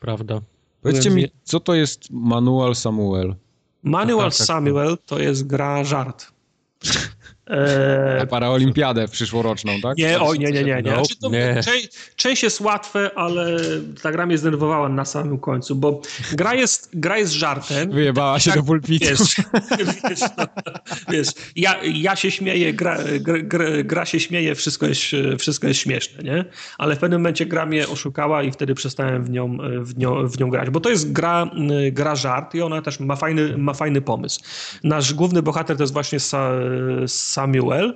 Prawda. 0.00 0.40
Powiedzcie 0.84 1.10
mi, 1.10 1.28
co 1.42 1.60
to 1.60 1.74
jest 1.74 2.10
Manual 2.10 2.74
Samuel? 2.74 3.34
Manual 3.82 4.30
tak, 4.30 4.32
tak, 4.32 4.38
tak. 4.38 4.46
Samuel 4.46 4.98
to 5.06 5.18
jest 5.18 5.46
gra 5.46 5.84
żart. 5.84 6.26
Eee, 7.46 8.18
Na 8.18 8.26
paraolimpiadę 8.26 9.08
przyszłoroczną, 9.08 9.80
tak? 9.82 9.96
Nie, 9.96 10.20
oj, 10.20 10.38
nie, 10.38 10.46
nie, 10.46 10.64
nie. 10.64 10.82
nie. 10.82 10.90
Znaczy 10.90 11.16
to, 11.22 11.30
nie. 11.30 11.60
Część, 11.64 11.88
część, 12.16 12.42
jest 12.42 12.60
łatwe, 12.60 13.10
ale 13.16 13.56
ta 14.02 14.12
gra 14.12 14.26
mnie 14.26 14.38
zdenerwowała 14.38 14.88
na 14.88 15.04
samym 15.04 15.38
końcu, 15.38 15.76
bo 15.76 16.00
gra 16.32 16.54
jest, 16.54 16.90
gra 16.94 17.18
jest 17.18 17.32
żartem. 17.32 17.90
Wyjebała 17.90 18.40
się 18.40 18.50
tak, 18.50 18.60
do 18.60 18.66
pulpitu. 18.66 19.06
Wiesz, 19.06 19.36
wiesz, 20.10 20.20
no, 20.38 20.46
wiesz 21.08 21.28
ja, 21.56 21.76
ja 21.82 22.16
się 22.16 22.30
śmieję, 22.30 22.74
gra, 22.74 22.98
gra, 23.20 23.64
gra, 23.84 24.04
się 24.06 24.20
śmieje, 24.20 24.54
wszystko 24.54 24.86
jest, 24.86 25.00
wszystko 25.38 25.68
jest 25.68 25.80
śmieszne, 25.80 26.22
nie? 26.22 26.44
Ale 26.78 26.96
w 26.96 26.98
pewnym 26.98 27.20
momencie 27.20 27.46
gra 27.46 27.66
mnie 27.66 27.88
oszukała 27.88 28.42
i 28.42 28.52
wtedy 28.52 28.74
przestałem 28.74 29.24
w 29.24 29.30
nią, 29.30 29.58
w 29.80 29.98
nią, 29.98 30.28
w 30.28 30.38
nią 30.38 30.50
grać, 30.50 30.70
bo 30.70 30.80
to 30.80 30.90
jest 30.90 31.12
gra, 31.12 31.50
gra 31.92 32.16
żart 32.16 32.54
i 32.54 32.62
ona 32.62 32.82
też 32.82 33.00
ma 33.00 33.16
fajny, 33.16 33.58
ma 33.58 33.74
fajny 33.74 34.00
pomysł. 34.00 34.40
Nasz 34.84 35.14
główny 35.14 35.42
bohater 35.42 35.76
to 35.76 35.82
jest 35.82 35.92
właśnie 35.92 36.18
Sa, 36.20 36.50
Samuel. 37.34 37.94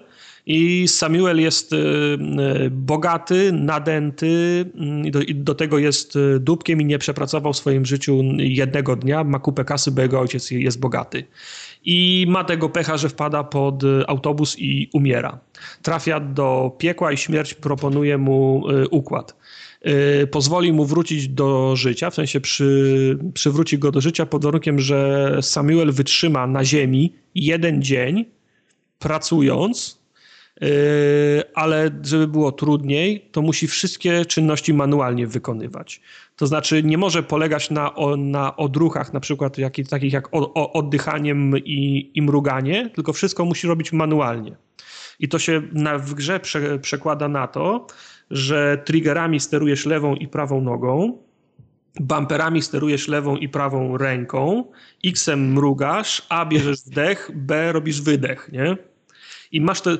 I 0.50 0.88
Samuel 0.88 1.40
jest 1.40 1.72
y, 1.72 1.76
y, 1.76 2.70
bogaty, 2.70 3.52
nadęty, 3.52 4.64
mm, 4.74 5.06
i 5.06 5.10
do, 5.10 5.20
i 5.20 5.34
do, 5.34 5.54
tego 5.54 5.78
jest 5.78 6.16
y, 6.16 6.40
dupkiem 6.40 6.80
i 6.80 6.84
nie 6.84 6.98
przepracował 6.98 7.52
w 7.52 7.56
swoim 7.56 7.86
życiu 7.86 8.22
jednego 8.38 8.96
dnia. 8.96 9.24
Ma 9.24 9.38
kupę 9.38 9.64
kasy, 9.64 9.90
bo 9.90 10.02
jego 10.02 10.20
ojciec 10.20 10.50
jest 10.50 10.80
bogaty. 10.80 11.24
I 11.84 12.26
ma 12.28 12.44
tego 12.44 12.68
pecha, 12.68 12.96
że 12.96 13.08
wpada 13.08 13.44
pod 13.44 13.82
autobus 14.06 14.58
i 14.58 14.90
umiera. 14.92 15.38
Trafia 15.82 16.20
do 16.20 16.76
piekła 16.78 17.12
i 17.12 17.16
śmierć 17.16 17.54
proponuje 17.54 18.18
mu 18.18 18.64
układ. 18.90 19.36
Pozwoli 20.30 20.72
mu 20.72 20.84
wrócić 20.84 21.28
do 21.28 21.76
życia, 21.76 22.10
w 22.10 22.14
sensie 22.14 22.40
przy, 22.40 23.18
przywróci 23.34 23.78
go 23.78 23.92
do 23.92 24.00
życia 24.00 24.26
pod 24.26 24.44
warunkiem, 24.44 24.78
że 24.80 25.30
Samuel 25.40 25.92
wytrzyma 25.92 26.46
na 26.46 26.64
ziemi 26.64 27.12
jeden 27.34 27.82
dzień 27.82 28.24
pracując, 28.98 30.02
yy, 30.60 30.68
ale 31.54 31.90
żeby 32.02 32.28
było 32.28 32.52
trudniej, 32.52 33.28
to 33.32 33.42
musi 33.42 33.66
wszystkie 33.66 34.24
czynności 34.24 34.74
manualnie 34.74 35.26
wykonywać. 35.26 36.00
To 36.36 36.46
znaczy 36.46 36.82
nie 36.82 36.98
może 36.98 37.22
polegać 37.22 37.70
na, 37.70 37.94
na 38.16 38.56
odruchach, 38.56 39.12
na 39.12 39.20
przykład 39.20 39.58
jak, 39.58 39.74
takich 39.90 40.12
jak 40.12 40.28
oddychaniem 40.54 41.58
i, 41.58 42.10
i 42.14 42.22
mruganie, 42.22 42.90
tylko 42.94 43.12
wszystko 43.12 43.44
musi 43.44 43.66
robić 43.66 43.92
manualnie. 43.92 44.56
I 45.20 45.28
to 45.28 45.38
się 45.38 45.62
na, 45.72 45.98
w 45.98 46.14
grze 46.14 46.40
prze, 46.40 46.78
przekłada 46.78 47.28
na 47.28 47.46
to, 47.46 47.86
że 48.30 48.82
triggerami 48.84 49.40
sterujesz 49.40 49.86
lewą 49.86 50.14
i 50.14 50.28
prawą 50.28 50.60
nogą, 50.60 51.18
bumperami 52.00 52.62
sterujesz 52.62 53.08
lewą 53.08 53.36
i 53.36 53.48
prawą 53.48 53.96
ręką, 53.96 54.64
X-em 55.04 55.52
mrugasz, 55.52 56.26
A 56.28 56.46
bierzesz 56.46 56.84
wdech, 56.84 57.30
B 57.34 57.72
robisz 57.72 58.02
wydech, 58.02 58.50
nie? 58.52 58.76
I 59.52 59.60
masz 59.60 59.80
to. 59.80 59.90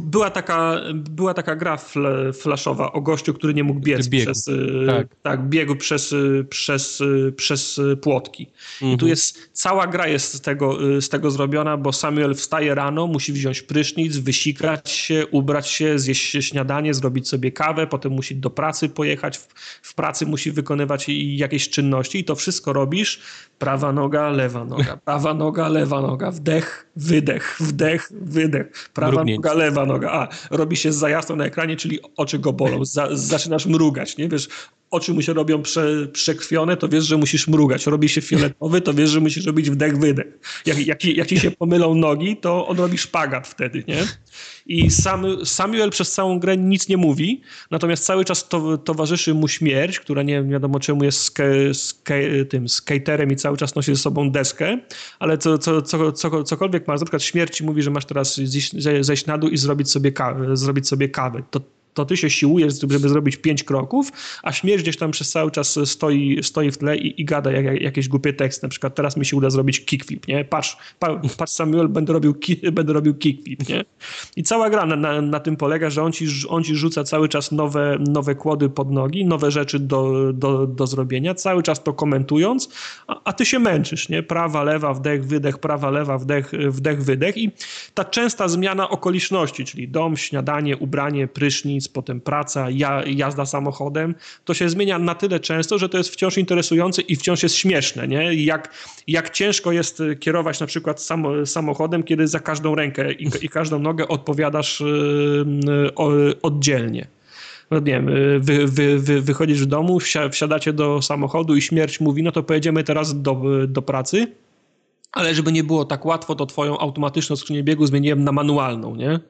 Była 0.00 0.30
taka, 0.30 0.80
była 0.94 1.34
taka 1.34 1.56
gra 1.56 1.76
fl, 1.76 2.06
flaszowa 2.32 2.92
o 2.92 3.00
gościu, 3.00 3.34
który 3.34 3.54
nie 3.54 3.64
mógł 3.64 3.80
biec 3.80 4.08
biegu. 4.08 4.24
przez. 4.24 4.48
Y, 4.48 4.86
tak. 4.86 5.06
tak, 5.22 5.48
biegu 5.48 5.76
przez, 5.76 6.12
y, 6.12 6.46
przez, 6.50 7.00
y, 7.00 7.32
przez 7.36 7.80
płotki. 8.02 8.42
Mhm. 8.42 8.92
I 8.92 8.98
tu 8.98 9.04
mhm. 9.04 9.08
jest. 9.08 9.50
Cała 9.52 9.86
gra 9.86 10.08
jest 10.08 10.34
z 10.34 10.40
tego, 10.40 10.78
z 11.00 11.08
tego 11.08 11.30
zrobiona, 11.30 11.76
bo 11.76 11.92
Samuel 11.92 12.34
wstaje 12.34 12.74
rano, 12.74 13.06
musi 13.06 13.32
wziąć 13.32 13.62
prysznic, 13.62 14.16
wysikać 14.16 14.90
się, 14.90 15.26
ubrać 15.30 15.68
się, 15.68 15.98
zjeść 15.98 16.36
śniadanie, 16.40 16.94
zrobić 16.94 17.28
sobie 17.28 17.52
kawę, 17.52 17.86
potem 17.86 18.12
musi 18.12 18.36
do 18.36 18.50
pracy 18.50 18.88
pojechać. 18.88 19.38
W, 19.38 19.46
w 19.82 19.94
pracy 19.94 20.26
musi 20.26 20.52
wykonywać 20.52 21.06
jakieś 21.08 21.68
czynności 21.68 22.18
i 22.18 22.24
to 22.24 22.34
wszystko 22.34 22.72
robisz. 22.72 23.20
Prawa 23.58 23.92
noga, 23.92 24.28
lewa 24.30 24.64
noga, 24.64 24.96
prawa 24.96 25.34
noga, 25.34 25.68
lewa 25.68 26.02
noga, 26.02 26.30
wdech, 26.30 26.86
wydech, 26.96 27.56
wdech, 27.60 28.08
wydech 28.10 28.90
prawa 28.94 29.24
noga, 29.24 29.54
lewa 29.54 29.86
noga. 29.86 30.12
A, 30.12 30.28
robi 30.50 30.76
się 30.76 30.92
za 30.92 31.08
jasno 31.08 31.36
na 31.36 31.44
ekranie, 31.44 31.76
czyli 31.76 31.98
oczy 32.16 32.38
go 32.38 32.52
bolą. 32.52 32.84
Za, 32.84 33.08
zaczynasz 33.12 33.66
mrugać, 33.66 34.16
nie? 34.16 34.28
Wiesz, 34.28 34.48
oczy 34.90 35.14
mu 35.14 35.22
się 35.22 35.32
robią 35.32 35.62
prze, 35.62 36.06
przekrwione, 36.12 36.76
to 36.76 36.88
wiesz, 36.88 37.04
że 37.04 37.16
musisz 37.16 37.48
mrugać. 37.48 37.86
Robi 37.86 38.08
się 38.08 38.20
fioletowy, 38.20 38.80
to 38.80 38.94
wiesz, 38.94 39.10
że 39.10 39.20
musisz 39.20 39.46
robić 39.46 39.70
wdech, 39.70 39.98
wydech. 39.98 40.26
Jak, 40.66 40.86
jak, 40.86 41.04
jak 41.04 41.28
ci 41.28 41.40
się 41.40 41.50
pomylą 41.50 41.94
nogi, 41.94 42.36
to 42.36 42.66
on 42.66 42.76
robi 42.76 42.98
szpagat 42.98 43.48
wtedy, 43.48 43.84
nie? 43.88 44.04
I 44.66 44.90
Sam, 44.90 45.26
Samuel 45.44 45.90
przez 45.90 46.12
całą 46.12 46.38
grę 46.38 46.56
nic 46.56 46.88
nie 46.88 46.96
mówi, 46.96 47.40
natomiast 47.70 48.04
cały 48.04 48.24
czas 48.24 48.48
to, 48.48 48.78
towarzyszy 48.78 49.34
mu 49.34 49.48
śmierć, 49.48 50.00
która 50.00 50.22
nie 50.22 50.42
wiadomo 50.42 50.80
czemu 50.80 51.04
jest 51.04 51.22
ske, 51.22 51.74
ske, 51.74 52.44
tym 52.44 52.68
skaterem 52.68 53.32
i 53.32 53.36
cały 53.36 53.56
czas 53.56 53.74
nosi 53.74 53.94
ze 53.94 54.02
sobą 54.02 54.30
deskę, 54.30 54.78
ale 55.18 55.38
co, 55.38 55.58
co, 55.58 55.82
co, 55.82 56.12
co, 56.12 56.44
cokolwiek 56.44 56.88
masz, 56.88 57.00
na 57.00 57.06
przykład 57.06 57.22
śmierci 57.22 57.64
mówi, 57.64 57.82
że 57.82 57.90
masz 57.90 58.04
teraz 58.04 58.36
zejść, 58.36 58.72
zejść 59.00 59.26
na 59.26 59.38
dół 59.38 59.50
i 59.50 59.56
zrobić 59.56 59.90
sobie 59.90 60.12
kawę, 60.12 60.56
zrobić 60.56 60.88
sobie 60.88 61.08
kawę. 61.08 61.42
To 61.50 61.60
to 61.96 62.04
ty 62.04 62.16
się 62.16 62.30
siłujesz, 62.30 62.80
żeby 62.80 63.08
zrobić 63.08 63.36
pięć 63.36 63.64
kroków, 63.64 64.12
a 64.42 64.52
śmierć 64.52 64.82
gdzieś 64.82 64.96
tam 64.96 65.10
przez 65.10 65.30
cały 65.30 65.50
czas 65.50 65.78
stoi, 65.84 66.42
stoi 66.42 66.70
w 66.70 66.78
tle 66.78 66.96
i, 66.96 67.20
i 67.20 67.24
gada 67.24 67.52
jak, 67.52 67.64
jak, 67.64 67.80
jakieś 67.80 68.08
głupie 68.08 68.32
teksty. 68.32 68.66
Na 68.66 68.68
przykład 68.68 68.94
teraz 68.94 69.16
mi 69.16 69.26
się 69.26 69.36
uda 69.36 69.50
zrobić 69.50 69.84
kickflip, 69.84 70.28
nie? 70.28 70.44
Patrz, 70.44 70.76
pa, 70.98 71.20
patrz 71.38 71.52
Samuel, 71.52 71.88
będę 71.88 72.12
robił, 72.12 72.34
ki, 72.34 72.56
będę 72.72 72.92
robił 72.92 73.14
kickflip, 73.14 73.68
nie? 73.68 73.84
I 74.36 74.42
cała 74.42 74.70
gra 74.70 74.86
na, 74.86 74.96
na, 74.96 75.20
na, 75.20 75.40
tym 75.40 75.56
polega, 75.56 75.90
że 75.90 76.02
on 76.02 76.12
ci, 76.12 76.26
on 76.48 76.64
ci 76.64 76.76
rzuca 76.76 77.04
cały 77.04 77.28
czas 77.28 77.52
nowe, 77.52 77.98
nowe 78.08 78.34
kłody 78.34 78.68
pod 78.68 78.90
nogi, 78.90 79.24
nowe 79.24 79.50
rzeczy 79.50 79.78
do, 79.78 80.32
do, 80.32 80.66
do 80.66 80.86
zrobienia, 80.86 81.34
cały 81.34 81.62
czas 81.62 81.82
to 81.82 81.92
komentując, 81.92 82.68
a, 83.06 83.20
a 83.24 83.32
ty 83.32 83.46
się 83.46 83.58
męczysz, 83.58 84.08
nie? 84.08 84.22
Prawa, 84.22 84.62
lewa, 84.62 84.94
wdech, 84.94 85.26
wydech, 85.26 85.58
prawa, 85.58 85.90
lewa, 85.90 86.18
wdech, 86.18 86.50
wdech, 86.68 87.04
wydech 87.04 87.36
i 87.36 87.50
ta 87.94 88.04
częsta 88.04 88.48
zmiana 88.48 88.90
okoliczności, 88.90 89.64
czyli 89.64 89.88
dom, 89.88 90.16
śniadanie, 90.16 90.76
ubranie, 90.76 91.28
prysznic, 91.28 91.85
potem 91.88 92.20
praca, 92.20 92.66
jazda 93.06 93.46
samochodem, 93.46 94.14
to 94.44 94.54
się 94.54 94.68
zmienia 94.68 94.98
na 94.98 95.14
tyle 95.14 95.40
często, 95.40 95.78
że 95.78 95.88
to 95.88 95.98
jest 95.98 96.10
wciąż 96.10 96.38
interesujące 96.38 97.02
i 97.02 97.16
wciąż 97.16 97.42
jest 97.42 97.54
śmieszne, 97.54 98.08
nie? 98.08 98.34
Jak, 98.34 98.74
jak 99.06 99.30
ciężko 99.30 99.72
jest 99.72 100.02
kierować 100.20 100.60
na 100.60 100.66
przykład 100.66 101.02
samo, 101.02 101.46
samochodem, 101.46 102.02
kiedy 102.02 102.28
za 102.28 102.40
każdą 102.40 102.74
rękę 102.74 103.12
i, 103.12 103.28
i 103.42 103.48
każdą 103.48 103.78
nogę 103.78 104.08
odpowiadasz 104.08 104.80
yy, 104.80 106.42
oddzielnie 106.42 107.06
no 107.70 107.78
nie 107.78 107.84
wiem, 107.84 108.06
wy, 108.40 108.66
wy, 108.66 108.98
wy, 108.98 109.20
wychodzisz 109.20 109.58
z 109.58 109.66
domu, 109.66 109.98
wsiadacie 110.30 110.72
do 110.72 111.02
samochodu 111.02 111.56
i 111.56 111.62
śmierć 111.62 112.00
mówi, 112.00 112.22
no 112.22 112.32
to 112.32 112.42
pojedziemy 112.42 112.84
teraz 112.84 113.22
do, 113.22 113.42
do 113.68 113.82
pracy, 113.82 114.26
ale 115.12 115.34
żeby 115.34 115.52
nie 115.52 115.64
było 115.64 115.84
tak 115.84 116.06
łatwo, 116.06 116.34
to 116.34 116.46
twoją 116.46 116.78
automatyczną 116.78 117.36
skrzynię 117.36 117.62
biegu 117.62 117.86
zmieniłem 117.86 118.24
na 118.24 118.32
manualną, 118.32 118.96
nie? 118.96 119.20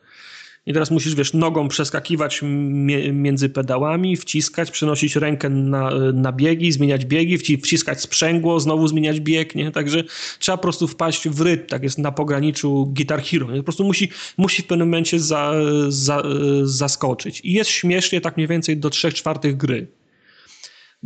I 0.66 0.72
teraz 0.72 0.90
musisz, 0.90 1.14
wiesz, 1.14 1.32
nogą 1.32 1.68
przeskakiwać 1.68 2.40
między 3.12 3.48
pedałami, 3.48 4.16
wciskać, 4.16 4.70
przenosić 4.70 5.16
rękę 5.16 5.48
na, 5.48 5.90
na 6.12 6.32
biegi, 6.32 6.72
zmieniać 6.72 7.04
biegi, 7.04 7.38
wciskać 7.38 8.00
sprzęgło, 8.00 8.60
znowu 8.60 8.88
zmieniać 8.88 9.20
bieg, 9.20 9.54
nie? 9.54 9.70
Także 9.70 10.04
trzeba 10.38 10.56
po 10.56 10.62
prostu 10.62 10.88
wpaść 10.88 11.28
w 11.28 11.40
rytm, 11.40 11.66
tak 11.66 11.82
jest 11.82 11.98
na 11.98 12.12
pograniczu 12.12 12.92
Guitar 12.96 13.22
Hero. 13.22 13.50
Nie? 13.50 13.56
Po 13.56 13.64
prostu 13.64 13.84
musi, 13.84 14.08
musi 14.38 14.62
w 14.62 14.66
pewnym 14.66 14.88
momencie 14.88 15.20
za, 15.20 15.52
za, 15.88 16.22
zaskoczyć. 16.62 17.40
I 17.44 17.52
jest 17.52 17.70
śmiesznie 17.70 18.20
tak 18.20 18.36
mniej 18.36 18.48
więcej 18.48 18.76
do 18.76 18.90
trzech 18.90 19.14
czwartych 19.14 19.56
gry 19.56 19.86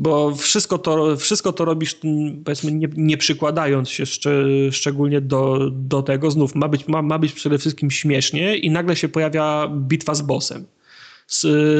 bo 0.01 0.35
wszystko 0.35 0.79
to, 0.79 1.17
wszystko 1.17 1.53
to 1.53 1.65
robisz, 1.65 1.97
powiedzmy, 2.45 2.73
nie, 2.73 2.89
nie 2.97 3.17
przykładając 3.17 3.91
się 3.91 4.07
szcz 4.07 4.27
szczególnie 4.71 5.21
do, 5.21 5.71
do 5.73 6.03
tego. 6.03 6.31
Znów 6.31 6.55
ma 6.55 6.69
być, 6.69 6.89
ma, 6.89 7.03
ma 7.03 7.19
być 7.19 7.33
przede 7.33 7.59
wszystkim 7.59 7.91
śmiesznie 7.91 8.57
i 8.57 8.71
nagle 8.71 8.97
się 8.97 9.09
pojawia 9.09 9.69
bitwa 9.69 10.15
z 10.15 10.23
bossem. 10.23 10.67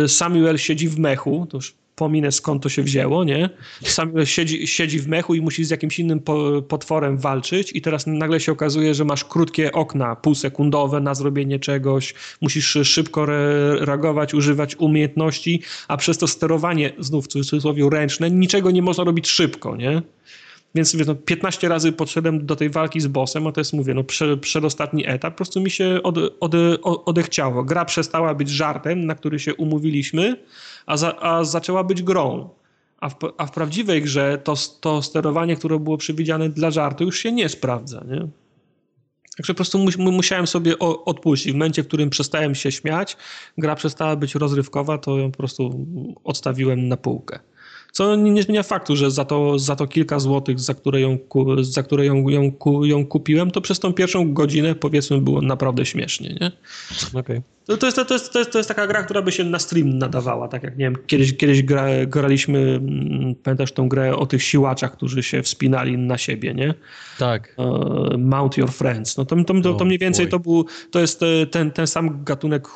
Samuel 0.07 0.59
siedzi 0.59 0.89
w 0.89 0.99
mechu, 0.99 1.47
to 1.51 1.57
już 1.57 1.75
pominę 2.01 2.33
skąd 2.33 2.63
to 2.63 2.69
się 2.69 2.83
wzięło, 2.83 3.25
nie? 3.25 3.51
Sam 3.85 4.27
siedzi, 4.27 4.67
siedzi 4.67 4.99
w 4.99 5.09
mechu 5.09 5.35
i 5.35 5.41
musi 5.41 5.65
z 5.65 5.71
jakimś 5.71 5.99
innym 5.99 6.21
po, 6.21 6.63
potworem 6.63 7.19
walczyć 7.19 7.73
i 7.75 7.81
teraz 7.81 8.07
nagle 8.07 8.41
się 8.41 8.53
okazuje, 8.53 8.95
że 8.95 9.05
masz 9.05 9.25
krótkie 9.25 9.73
okna 9.73 10.17
półsekundowe 10.17 11.01
na 11.01 11.15
zrobienie 11.15 11.59
czegoś, 11.59 12.15
musisz 12.41 12.79
szybko 12.83 13.23
re 13.23 13.77
reagować, 13.85 14.35
używać 14.35 14.77
umiejętności, 14.77 15.63
a 15.89 15.97
przez 15.97 16.19
to 16.19 16.27
sterowanie, 16.27 16.93
znów 16.99 17.25
w 17.25 17.29
cudzysłowie 17.29 17.91
ręczne, 17.91 18.31
niczego 18.31 18.71
nie 18.71 18.83
można 18.83 19.05
robić 19.05 19.29
szybko, 19.29 19.77
nie? 19.77 20.03
Więc 20.75 20.97
wiesz, 20.97 21.07
no, 21.07 21.15
15 21.15 21.69
razy 21.69 21.93
podszedłem 21.93 22.47
do 22.47 22.57
tej 22.57 22.71
walki 22.71 23.01
z 23.01 23.07
bossem, 23.07 23.47
a 23.47 23.53
to 23.53 23.61
jest, 23.61 23.73
mówię, 23.73 23.95
no, 23.95 24.05
prze, 24.05 24.37
przedostatni 24.37 25.07
etap. 25.07 25.35
Po 25.35 25.37
prostu 25.37 25.61
mi 25.61 25.71
się 25.71 26.01
od, 26.03 26.19
od, 26.41 26.55
odechciało. 26.83 27.65
Gra 27.65 27.85
przestała 27.85 28.35
być 28.35 28.49
żartem, 28.49 29.07
na 29.07 29.15
który 29.15 29.39
się 29.39 29.55
umówiliśmy, 29.55 30.37
a, 30.87 30.97
za, 30.97 31.21
a 31.21 31.45
zaczęła 31.45 31.85
być 31.85 32.03
grą. 32.03 32.49
A 33.01 33.09
w, 33.09 33.17
a 33.39 33.47
w 33.47 33.51
prawdziwej 33.51 34.03
grze 34.03 34.39
to, 34.45 34.55
to 34.81 35.03
sterowanie, 35.03 35.57
które 35.57 35.79
było 35.79 35.97
przewidziane 35.97 36.49
dla 36.49 36.71
żartu, 36.71 37.05
już 37.05 37.19
się 37.19 37.33
nie 37.33 37.49
sprawdza. 37.49 38.05
Nie? 38.09 38.29
Także 39.37 39.55
po 39.55 39.57
prostu 39.57 39.79
musiałem 39.99 40.47
sobie 40.47 40.79
odpuścić. 40.79 41.53
W 41.53 41.55
momencie, 41.55 41.83
w 41.83 41.87
którym 41.87 42.11
przestałem 42.11 42.55
się 42.55 42.73
śmiać, 42.73 43.17
gra 43.59 43.75
przestała 43.75 44.17
być 44.17 44.35
rozrywkowa, 44.35 44.99
to 44.99 45.19
ją 45.19 45.31
po 45.31 45.39
prostu 45.39 45.87
odstawiłem 46.25 46.89
na 46.89 46.97
półkę. 46.97 47.41
Co 47.93 48.17
nie 48.17 48.43
zmienia 48.43 48.63
faktu, 48.63 48.97
że 48.97 49.11
za 49.11 49.25
to, 49.25 49.59
za 49.59 49.77
to 49.77 49.87
kilka 49.87 50.19
złotych, 50.19 50.61
za 50.61 50.75
które, 50.75 51.01
ją, 51.01 51.19
za 51.61 51.83
które 51.83 52.07
ją, 52.07 52.29
ją, 52.29 52.53
ją 52.83 53.07
kupiłem, 53.07 53.51
to 53.51 53.61
przez 53.61 53.79
tą 53.79 53.93
pierwszą 53.93 54.35
godzinę 54.35 54.75
powiedzmy 54.75 55.21
było 55.21 55.43
naprawdę 55.43 55.87
śmiesznie, 55.87 56.37
nie? 56.41 56.53
Okay. 57.21 57.43
To, 57.71 57.77
to, 57.77 57.87
jest, 57.87 57.97
to, 58.09 58.15
jest, 58.15 58.33
to, 58.33 58.39
jest, 58.39 58.53
to 58.53 58.59
jest 58.59 58.69
taka 58.69 58.87
gra, 58.87 59.03
która 59.03 59.23
by 59.23 59.33
się 59.33 59.45
na 59.45 59.59
stream 59.59 59.99
nadawała, 59.99 60.49
tak 60.49 60.63
jak 60.63 60.79
nie 60.79 60.85
wiem, 60.85 60.97
kiedyś, 61.07 61.37
kiedyś 61.37 61.63
gra, 61.63 61.87
graliśmy, 62.07 62.59
mm, 62.59 63.35
pamiętasz 63.35 63.73
tą 63.73 63.89
grę 63.89 64.17
o 64.17 64.27
tych 64.27 64.43
siłaczach, 64.43 64.93
którzy 64.93 65.23
się 65.23 65.43
wspinali 65.43 65.99
na 65.99 66.19
siebie, 66.19 66.55
nie? 66.55 66.75
Tak. 67.19 67.55
Uh, 67.57 68.19
Mount 68.19 68.57
Your 68.57 68.71
Friends. 68.71 69.17
No 69.17 69.25
to, 69.25 69.45
to, 69.45 69.61
to, 69.61 69.75
to 69.75 69.85
mniej 69.85 69.99
więcej 69.99 70.29
to 70.29 70.39
był, 70.39 70.67
to 70.91 71.01
jest 71.01 71.23
e, 71.23 71.47
ten, 71.47 71.71
ten 71.71 71.87
sam 71.87 72.25
gatunek 72.25 72.69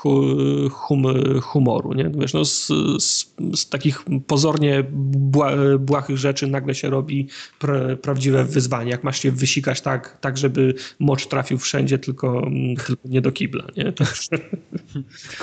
hum, 0.71 1.05
humoru, 1.43 1.93
nie? 1.93 2.11
Wiesz, 2.15 2.35
no 2.35 2.45
z, 2.45 2.67
z, 2.99 3.35
z 3.55 3.69
takich 3.69 4.05
pozornie 4.27 4.85
bła, 4.91 5.51
błahych 5.79 6.19
rzeczy 6.19 6.47
nagle 6.47 6.75
się 6.75 6.91
robi 6.91 7.29
pra, 7.59 7.97
prawdziwe 8.03 8.45
wyzwanie, 8.45 8.91
jak 8.91 9.05
masz 9.05 9.21
się 9.21 9.33
wysikać 9.33 9.81
tak, 9.81 10.19
tak 10.21 10.39
żeby 10.39 10.75
mocz 10.99 11.27
trafił 11.27 11.59
wszędzie, 11.59 11.99
tylko, 11.99 12.47
tylko 12.77 13.03
nie 13.05 13.21
do 13.21 13.33
kibla, 13.33 13.65
nie? 13.77 13.93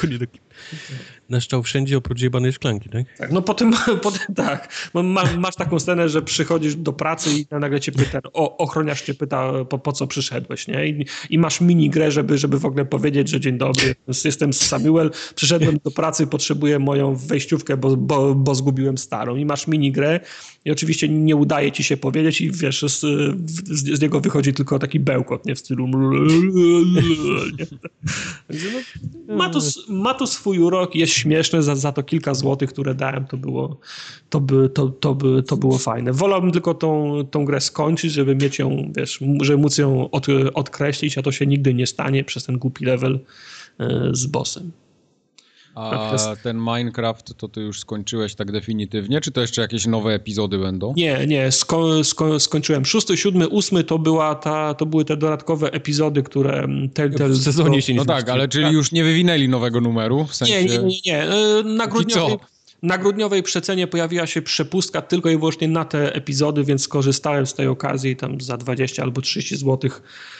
nie 0.07 0.17
do 0.17 0.25
na 0.25 0.41
szczał 1.39 1.63
wszędzie 1.63 1.97
oprócz 1.97 2.21
jebanej 2.21 2.53
szklanki, 2.53 2.89
tak? 2.89 3.05
Tak, 3.17 3.31
no 3.31 3.41
potem, 3.41 3.73
potem 4.03 4.35
tak. 4.35 4.89
Masz, 4.93 5.35
masz 5.35 5.55
taką 5.55 5.79
scenę, 5.79 6.09
że 6.09 6.21
przychodzisz 6.21 6.75
do 6.75 6.93
pracy 6.93 7.29
i 7.31 7.45
nagle 7.51 7.79
cię 7.79 7.91
pyta, 7.91 8.19
o, 8.33 8.57
ochroniarz 8.57 9.01
cię 9.01 9.13
pyta, 9.13 9.65
po, 9.69 9.79
po 9.79 9.91
co 9.91 10.07
przyszedłeś, 10.07 10.67
nie? 10.67 10.87
I, 10.87 11.05
I, 11.29 11.39
masz 11.39 11.61
mini 11.61 11.89
grę, 11.89 12.11
żeby, 12.11 12.37
żeby 12.37 12.59
w 12.59 12.65
ogóle 12.65 12.85
powiedzieć, 12.85 13.29
że 13.29 13.39
dzień 13.39 13.57
dobry, 13.57 13.95
jestem 14.25 14.53
Samuel, 14.53 15.11
przyszedłem 15.35 15.79
do 15.83 15.91
pracy, 15.91 16.27
potrzebuję 16.27 16.79
moją 16.79 17.15
wejściówkę, 17.15 17.77
bo, 17.77 17.97
bo, 17.97 18.35
bo 18.35 18.55
zgubiłem 18.55 18.97
starą. 18.97 19.35
I 19.35 19.45
masz 19.45 19.67
mini 19.67 19.91
grę 19.91 20.19
i 20.65 20.71
oczywiście 20.71 21.09
nie 21.09 21.35
udaje 21.35 21.71
ci 21.71 21.83
się 21.83 21.97
powiedzieć 21.97 22.41
i 22.41 22.51
wiesz, 22.51 22.81
z, 22.81 22.99
z, 22.99 23.97
z 23.97 24.01
niego 24.01 24.21
wychodzi 24.21 24.53
tylko 24.53 24.79
taki 24.79 24.99
bełkot, 24.99 25.45
nie? 25.45 25.55
W 25.55 25.59
stylu 25.59 25.87
no, 29.27 29.35
ma, 29.35 29.49
to, 29.49 29.59
ma 29.89 30.13
to 30.13 30.27
swój 30.27 30.50
urok, 30.59 30.95
jest 30.95 31.13
śmieszne, 31.13 31.63
za, 31.63 31.75
za 31.75 31.91
to 31.91 32.03
kilka 32.03 32.33
złotych, 32.33 32.69
które 32.69 32.95
dałem, 32.95 33.25
to 33.25 33.37
było, 33.37 33.77
to 34.29 34.39
by, 34.39 34.69
to, 34.69 34.89
to, 34.89 35.15
by, 35.15 35.43
to 35.43 35.57
było 35.57 35.77
fajne. 35.77 36.13
Wolałbym 36.13 36.51
tylko 36.51 36.73
tą, 36.73 37.21
tą 37.31 37.45
grę 37.45 37.61
skończyć, 37.61 38.13
żeby 38.13 38.35
mieć 38.35 38.59
ją, 38.59 38.91
wiesz, 38.97 39.19
żeby 39.41 39.61
móc 39.61 39.77
ją 39.77 40.09
od, 40.09 40.27
odkreślić, 40.53 41.17
a 41.17 41.21
to 41.21 41.31
się 41.31 41.47
nigdy 41.47 41.73
nie 41.73 41.87
stanie 41.87 42.23
przez 42.23 42.45
ten 42.45 42.57
głupi 42.57 42.85
level 42.85 43.19
e, 43.79 44.09
z 44.11 44.25
bossem. 44.25 44.71
A 45.75 46.17
ten 46.43 46.57
Minecraft 46.57 47.37
to 47.37 47.47
ty 47.47 47.61
już 47.61 47.79
skończyłeś 47.79 48.35
tak 48.35 48.51
definitywnie, 48.51 49.21
czy 49.21 49.31
to 49.31 49.41
jeszcze 49.41 49.61
jakieś 49.61 49.85
nowe 49.85 50.13
epizody 50.13 50.57
będą? 50.57 50.93
Nie, 50.97 51.27
nie, 51.27 51.51
sko 51.51 52.03
sko 52.03 52.39
skończyłem. 52.39 52.85
Szósty, 52.85 53.17
siódmy, 53.17 53.47
ósmy 53.47 53.83
to, 53.83 53.99
była 53.99 54.35
ta, 54.35 54.73
to 54.73 54.85
były 54.85 55.05
te 55.05 55.17
dodatkowe 55.17 55.71
epizody, 55.71 56.23
które 56.23 56.67
Telltale... 56.93 57.33
W 57.33 57.43
sezonie 57.43 57.81
się 57.81 57.93
nie 57.93 57.99
No 57.99 58.05
tak, 58.05 58.29
ale 58.29 58.47
czyli 58.47 58.65
tak. 58.65 58.73
już 58.73 58.91
nie 58.91 59.03
wywinęli 59.03 59.49
nowego 59.49 59.81
numeru? 59.81 60.25
W 60.25 60.35
sensie... 60.35 60.53
Nie, 60.53 60.65
nie, 60.65 60.77
nie. 60.77 60.99
nie. 61.05 61.27
Na 61.63 61.87
grudniowej, 61.87 62.37
na 62.83 62.97
grudniowej 62.97 63.43
przecenie 63.43 63.87
pojawiła 63.87 64.27
się 64.27 64.41
przepustka 64.41 65.01
tylko 65.01 65.29
i 65.29 65.37
wyłącznie 65.37 65.67
na 65.67 65.85
te 65.85 66.15
epizody, 66.15 66.63
więc 66.63 66.81
skorzystałem 66.81 67.45
z 67.45 67.53
tej 67.53 67.67
okazji 67.67 68.11
i 68.11 68.15
tam 68.15 68.41
za 68.41 68.57
20 68.57 69.03
albo 69.03 69.21
30 69.21 69.57
zł 69.57 69.91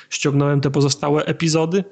ściągnąłem 0.10 0.62
te 0.62 0.72
pozostałe 0.72 1.26
epizody. 1.26 1.84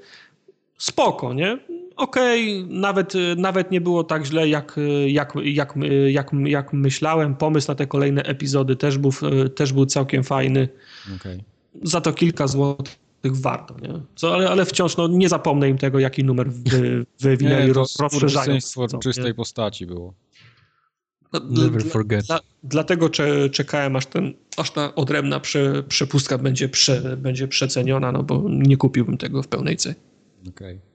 Spoko, 0.77 1.33
nie? 1.33 1.57
Okej, 1.99 2.63
okay, 2.63 2.79
nawet, 2.79 3.13
nawet 3.37 3.71
nie 3.71 3.81
było 3.81 4.03
tak 4.03 4.25
źle, 4.25 4.49
jak, 4.49 4.79
jak, 5.07 5.33
jak, 5.43 5.73
jak, 6.07 6.31
jak 6.45 6.73
myślałem. 6.73 7.35
Pomysł 7.35 7.67
na 7.67 7.75
te 7.75 7.87
kolejne 7.87 8.23
epizody 8.23 8.75
też 8.75 8.97
był, 8.97 9.11
też 9.55 9.73
był 9.73 9.85
całkiem 9.85 10.23
fajny. 10.23 10.69
Okay. 11.15 11.43
Za 11.83 12.01
to 12.01 12.13
kilka 12.13 12.47
złotych 12.47 12.97
warto, 13.31 13.75
nie? 13.81 13.93
Co, 14.15 14.33
ale, 14.33 14.49
ale 14.49 14.65
wciąż 14.65 14.97
no, 14.97 15.07
nie 15.07 15.29
zapomnę 15.29 15.69
im 15.69 15.77
tego, 15.77 15.99
jaki 15.99 16.23
numer 16.23 16.51
wy, 16.51 17.05
wywinęli, 17.21 17.67
nie, 17.67 17.73
to 17.73 17.85
rozszerzając. 17.99 18.75
czystej 19.03 19.25
nie? 19.25 19.33
postaci 19.33 19.85
było. 19.85 20.13
No, 21.33 21.39
Never 21.49 21.83
forget. 21.83 22.25
Dla, 22.25 22.39
dlatego 22.63 23.09
cze, 23.09 23.49
czekałem, 23.49 23.95
aż, 23.95 24.05
ten, 24.05 24.33
aż 24.57 24.71
ta 24.71 24.95
odrębna 24.95 25.39
prze, 25.39 25.83
przepustka 25.83 26.37
będzie, 26.37 26.69
prze, 26.69 27.17
będzie 27.17 27.47
przeceniona, 27.47 28.11
no 28.11 28.23
bo 28.23 28.43
nie 28.49 28.77
kupiłbym 28.77 29.17
tego 29.17 29.43
w 29.43 29.47
pełnej 29.47 29.77
cenie. 29.77 29.95
Okej. 30.41 30.75
Okay. 30.75 30.89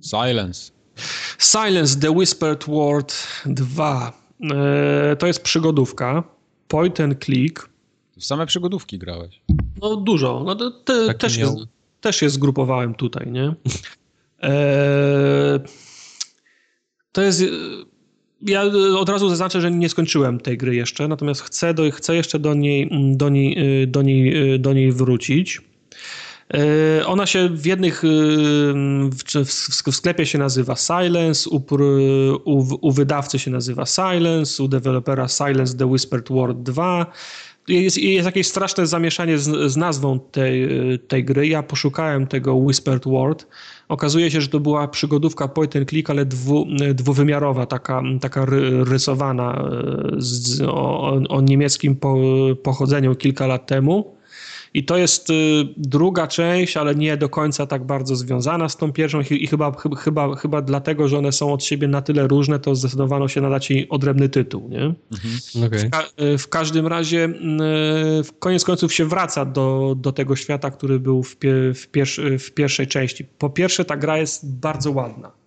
Silence. 0.00 0.72
Silence, 1.38 2.00
The 2.00 2.10
Whispered 2.10 2.64
Word 2.68 3.14
2. 3.46 4.12
E, 4.40 5.16
to 5.16 5.26
jest 5.26 5.42
przygodówka. 5.42 6.24
Point 6.68 7.00
and 7.00 7.24
click. 7.24 7.68
W 8.18 8.24
same 8.24 8.46
przygodówki 8.46 8.98
grałeś. 8.98 9.40
No 9.82 9.96
dużo. 9.96 10.42
No, 10.46 10.70
te, 10.70 11.14
też, 11.14 11.36
je, 11.36 11.54
też 12.00 12.22
je 12.22 12.30
zgrupowałem 12.30 12.94
tutaj, 12.94 13.30
nie? 13.30 13.54
E, 14.42 15.60
to 17.12 17.22
jest... 17.22 17.44
Ja 18.42 18.62
od 18.98 19.08
razu 19.08 19.28
zaznaczę, 19.28 19.60
że 19.60 19.70
nie 19.70 19.88
skończyłem 19.88 20.40
tej 20.40 20.58
gry 20.58 20.74
jeszcze, 20.74 21.08
natomiast 21.08 21.40
chcę, 21.40 21.74
do, 21.74 21.90
chcę 21.90 22.16
jeszcze 22.16 22.38
do 22.38 22.54
niej, 22.54 22.90
do, 23.16 23.28
niej, 23.28 23.88
do, 23.88 24.02
niej, 24.02 24.60
do 24.60 24.72
niej 24.72 24.92
wrócić. 24.92 25.60
E, 26.54 27.06
ona 27.06 27.26
się 27.26 27.48
w 27.48 27.66
jednych, 27.66 28.04
y, 28.04 28.08
w 29.44 29.94
sklepie 29.94 30.26
się 30.26 30.38
nazywa 30.38 30.76
Silence, 30.76 31.50
u, 31.50 31.62
u, 32.44 32.78
u 32.80 32.92
wydawcy 32.92 33.38
się 33.38 33.50
nazywa 33.50 33.86
Silence, 33.86 34.62
u 34.62 34.68
dewelopera 34.68 35.28
Silence 35.28 35.76
The 35.76 35.86
Whispered 35.86 36.28
Word 36.28 36.58
2. 36.58 37.06
Jest, 37.68 37.98
jest 37.98 38.26
jakieś 38.26 38.46
straszne 38.46 38.86
zamieszanie 38.86 39.38
z, 39.38 39.72
z, 39.72 39.76
nazwą 39.76 40.20
tej, 40.20 40.68
tej 41.08 41.24
gry. 41.24 41.48
Ja 41.48 41.62
poszukałem 41.62 42.26
tego 42.26 42.54
Whispered 42.54 43.04
Word. 43.04 43.46
Okazuje 43.88 44.30
się, 44.30 44.40
że 44.40 44.48
to 44.48 44.60
była 44.60 44.88
przygodówka 44.88 45.48
point 45.48 45.76
and 45.76 45.88
click, 45.88 46.10
ale 46.10 46.24
dwu, 46.24 46.66
dwuwymiarowa, 46.94 47.66
taka, 47.66 48.02
taka 48.20 48.46
rysowana 48.84 49.70
z, 50.18 50.60
o, 50.62 51.12
o 51.28 51.40
niemieckim 51.40 51.96
po, 51.96 52.16
pochodzeniu 52.62 53.14
kilka 53.14 53.46
lat 53.46 53.66
temu. 53.66 54.19
I 54.74 54.84
to 54.84 54.96
jest 54.96 55.30
y, 55.30 55.32
druga 55.76 56.26
część, 56.26 56.76
ale 56.76 56.94
nie 56.94 57.16
do 57.16 57.28
końca 57.28 57.66
tak 57.66 57.84
bardzo 57.84 58.16
związana 58.16 58.68
z 58.68 58.76
tą 58.76 58.92
pierwszą 58.92 59.20
i 59.30 59.46
chyba, 59.46 59.72
chyba, 59.98 60.36
chyba 60.36 60.62
dlatego, 60.62 61.08
że 61.08 61.18
one 61.18 61.32
są 61.32 61.52
od 61.52 61.64
siebie 61.64 61.88
na 61.88 62.02
tyle 62.02 62.28
różne, 62.28 62.58
to 62.58 62.74
zdecydowano 62.74 63.28
się 63.28 63.40
nadać 63.40 63.70
jej 63.70 63.88
odrębny 63.88 64.28
tytuł. 64.28 64.68
Nie? 64.68 64.82
Mhm. 64.82 65.66
Okay. 65.66 65.78
W, 65.78 65.90
ka 65.90 66.04
w, 66.38 66.48
każdym 66.48 66.86
razie 66.86 67.28
w 68.24 68.38
koniec 68.38 68.64
końców 68.64 68.94
się 68.94 69.04
wraca 69.04 69.44
do, 69.44 69.94
do 69.98 70.12
tego 70.12 70.36
świata, 70.36 70.70
który 70.70 71.00
był 71.00 71.22
w, 71.22 71.36
pie 71.36 71.54
w, 71.74 71.88
w 72.38 72.50
pierwszej 72.50 72.86
części. 72.86 73.24
Po 73.24 73.50
pierwsze 73.50 73.84
ta 73.84 73.96
gra 73.96 74.18
jest 74.18 74.54
bardzo 74.54 74.90
ładna. 74.92 75.39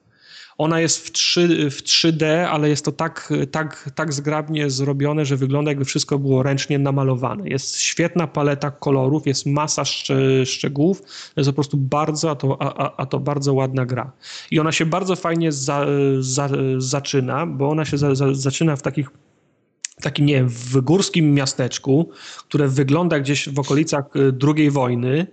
Ona 0.57 0.79
jest 0.79 1.07
w, 1.07 1.11
3, 1.11 1.69
w 1.71 1.83
3D, 1.83 2.25
ale 2.25 2.69
jest 2.69 2.85
to 2.85 2.91
tak, 2.91 3.33
tak, 3.51 3.89
tak 3.95 4.13
zgrabnie 4.13 4.69
zrobione, 4.69 5.25
że 5.25 5.37
wygląda 5.37 5.71
jakby 5.71 5.85
wszystko 5.85 6.19
było 6.19 6.43
ręcznie 6.43 6.79
namalowane. 6.79 7.49
Jest 7.49 7.77
świetna 7.77 8.27
paleta 8.27 8.71
kolorów, 8.71 9.27
jest 9.27 9.45
masa 9.45 9.85
szcz 9.85 10.11
szczegółów, 10.45 11.01
jest 11.37 11.49
po 11.49 11.53
prostu 11.53 11.77
bardzo, 11.77 12.31
a 12.31 12.35
to, 12.35 12.57
a, 12.61 12.95
a 12.97 13.05
to 13.05 13.19
bardzo 13.19 13.53
ładna 13.53 13.85
gra. 13.85 14.11
I 14.51 14.59
ona 14.59 14.71
się 14.71 14.85
bardzo 14.85 15.15
fajnie 15.15 15.51
za, 15.51 15.85
za, 16.19 16.49
zaczyna, 16.77 17.45
bo 17.45 17.69
ona 17.69 17.85
się 17.85 17.97
za, 17.97 18.15
za, 18.15 18.33
zaczyna 18.33 18.75
w 18.75 18.81
takich 18.81 19.09
takim, 20.01 20.25
nie 20.25 20.33
wiem, 20.33 20.49
w 20.49 20.81
górskim 20.81 21.33
miasteczku, 21.33 22.09
które 22.37 22.67
wygląda 22.67 23.19
gdzieś 23.19 23.49
w 23.49 23.59
okolicach 23.59 24.05
II 24.57 24.71
wojny, 24.71 25.27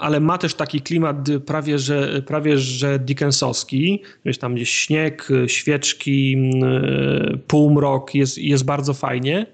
ale 0.00 0.20
ma 0.20 0.38
też 0.38 0.54
taki 0.54 0.80
klimat 0.80 1.16
prawie 1.46 1.78
że, 1.78 2.22
prawie 2.22 2.58
że 2.58 2.98
Dickensowski, 2.98 4.02
wiesz, 4.24 4.38
tam 4.38 4.54
gdzieś 4.54 4.70
śnieg, 4.70 5.28
świeczki, 5.46 6.34
mm, 6.34 7.38
półmrok, 7.46 8.14
jest, 8.14 8.38
jest 8.38 8.64
bardzo 8.64 8.94
fajnie. 8.94 9.46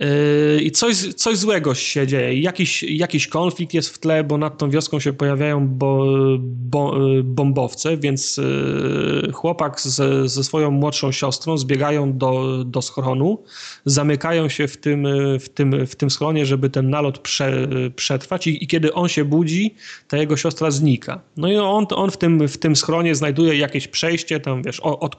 Yy, 0.00 0.60
I 0.62 0.70
coś, 0.70 0.96
coś 0.96 1.38
złego 1.38 1.74
się 1.74 2.06
dzieje. 2.06 2.40
Jakiś, 2.40 2.82
jakiś 2.82 3.28
konflikt 3.28 3.74
jest 3.74 3.88
w 3.88 3.98
tle, 3.98 4.24
bo 4.24 4.38
nad 4.38 4.58
tą 4.58 4.70
wioską 4.70 5.00
się 5.00 5.12
pojawiają 5.12 5.68
bo, 5.68 6.06
bo, 6.42 6.94
bombowce, 7.24 7.96
więc 7.96 8.36
yy, 8.36 9.32
chłopak 9.32 9.80
z, 9.80 10.30
ze 10.30 10.44
swoją 10.44 10.70
młodszą 10.70 11.12
siostrą 11.12 11.58
zbiegają 11.58 12.18
do, 12.18 12.64
do 12.64 12.82
schronu, 12.82 13.42
zamykają 13.84 14.48
się 14.48 14.68
w 14.68 14.76
tym, 14.76 15.06
w 15.40 15.48
tym, 15.48 15.86
w 15.86 15.96
tym 15.96 16.10
schronie, 16.10 16.46
żeby 16.46 16.70
ten 16.70 16.90
nalot 16.90 17.18
prze, 17.18 17.68
przetrwać 17.96 18.46
I, 18.46 18.64
i 18.64 18.66
kiedy 18.66 18.94
on 18.94 19.08
się 19.08 19.24
budzi, 19.24 19.74
ta 20.08 20.16
jego 20.16 20.36
siostra 20.36 20.70
znika. 20.70 21.20
No 21.36 21.48
i 21.48 21.56
on, 21.56 21.86
on 21.94 22.10
w, 22.10 22.16
tym, 22.16 22.48
w 22.48 22.58
tym 22.58 22.76
schronie 22.76 23.14
znajduje 23.14 23.56
jakieś 23.56 23.88
przejście, 23.88 24.40
tam 24.40 24.62
wiesz, 24.62 24.80
od, 24.80 25.16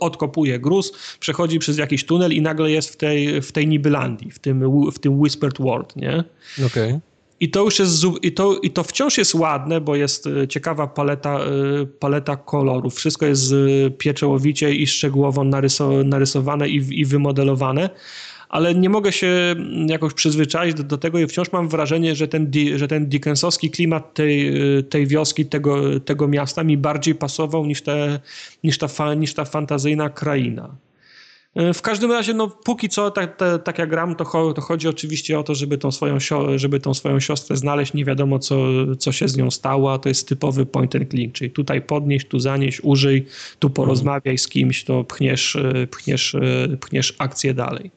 odkopuje 0.00 0.58
gruz, 0.58 0.92
przechodzi 1.20 1.58
przez 1.58 1.78
jakiś 1.78 2.04
tunel 2.04 2.32
i 2.32 2.40
nagle 2.40 2.70
jest 2.70 2.90
w 2.90 2.96
tej, 2.96 3.42
w 3.42 3.52
tej 3.52 3.66
Nibylandii 4.16 4.30
w 4.30 4.38
tym, 4.38 4.90
w 4.90 4.98
tym 4.98 5.20
Whispered 5.20 5.58
World, 5.58 5.96
nie? 5.96 6.24
Okej. 6.66 6.66
Okay. 6.66 7.00
I 7.40 7.50
to 7.50 7.64
już 7.64 7.78
jest, 7.78 8.04
i 8.22 8.32
to, 8.32 8.58
i 8.62 8.70
to 8.70 8.82
wciąż 8.82 9.18
jest 9.18 9.34
ładne, 9.34 9.80
bo 9.80 9.96
jest 9.96 10.26
e, 10.26 10.48
ciekawa 10.48 10.86
paleta, 10.86 11.38
e, 11.40 11.86
paleta 11.86 12.36
kolorów. 12.36 12.94
Wszystko 12.94 13.26
jest 13.26 13.52
e, 13.52 13.90
pieczołowicie 13.90 14.74
i 14.74 14.86
szczegółowo 14.86 15.44
narysowane 16.04 16.68
i, 16.68 17.00
i 17.00 17.04
wymodelowane, 17.04 17.90
ale 18.48 18.74
nie 18.74 18.88
mogę 18.88 19.12
się 19.12 19.54
jakoś 19.86 20.14
przyzwyczaić 20.14 20.74
do, 20.74 20.82
do, 20.82 20.98
tego 20.98 21.18
i 21.18 21.26
wciąż 21.26 21.52
mam 21.52 21.68
wrażenie, 21.68 22.14
że 22.14 22.28
ten, 22.28 22.50
że 22.76 22.88
ten 22.88 23.06
Dickensowski 23.06 23.70
klimat 23.70 24.14
tej, 24.14 24.52
tej 24.90 25.06
wioski, 25.06 25.46
tego, 25.46 26.00
tego 26.00 26.28
miasta 26.28 26.64
mi 26.64 26.76
bardziej 26.76 27.14
pasował 27.14 27.66
niż, 27.66 27.82
te, 27.82 28.20
niż, 28.64 28.78
ta, 28.78 29.14
niż 29.14 29.34
ta 29.34 29.44
fantazyjna 29.44 30.08
kraina. 30.08 30.76
E, 31.56 31.74
w 31.74 31.82
każdym 31.82 32.12
razie, 32.12 32.34
no 32.34 32.48
póki 32.48 32.88
co, 32.88 33.10
tak, 33.10 33.36
tak, 33.36 33.62
tak 33.62 33.78
jak 33.78 33.90
gram, 33.90 34.16
to, 34.16 34.52
to, 34.54 34.60
chodzi 34.60 34.88
oczywiście 34.88 35.38
o 35.38 35.42
to, 35.42 35.54
żeby 35.54 35.78
tą, 35.78 35.92
swoją, 35.92 36.18
żeby 36.56 36.80
tą 36.80 36.94
swoją 36.94 37.20
siostrę 37.20 37.56
znaleźć, 37.56 37.94
nie 37.94 38.04
wiadomo 38.04 38.38
co, 38.38 38.56
co 38.98 39.12
się 39.12 39.28
z 39.28 39.36
nią 39.36 39.50
stało, 39.50 39.92
a 39.92 39.98
to 39.98 40.08
jest 40.08 40.28
typowy 40.28 40.66
point 40.66 40.96
and 40.96 41.10
click, 41.10 41.34
czyli 41.34 41.50
tutaj 41.50 41.82
podnieść, 41.82 42.28
tu 42.28 42.38
zanieść, 42.38 42.80
użyj, 42.82 43.26
tu 43.58 43.70
porozmawiaj 43.70 44.38
z 44.38 44.48
kimś, 44.48 44.84
to 44.84 45.04
pchniesz, 45.04 45.56
e, 45.56 45.86
pchniesz, 45.86 46.34
e, 46.34 46.76
pchniesz 46.80 47.14
akcję 47.18 47.54
dalej. 47.54 47.90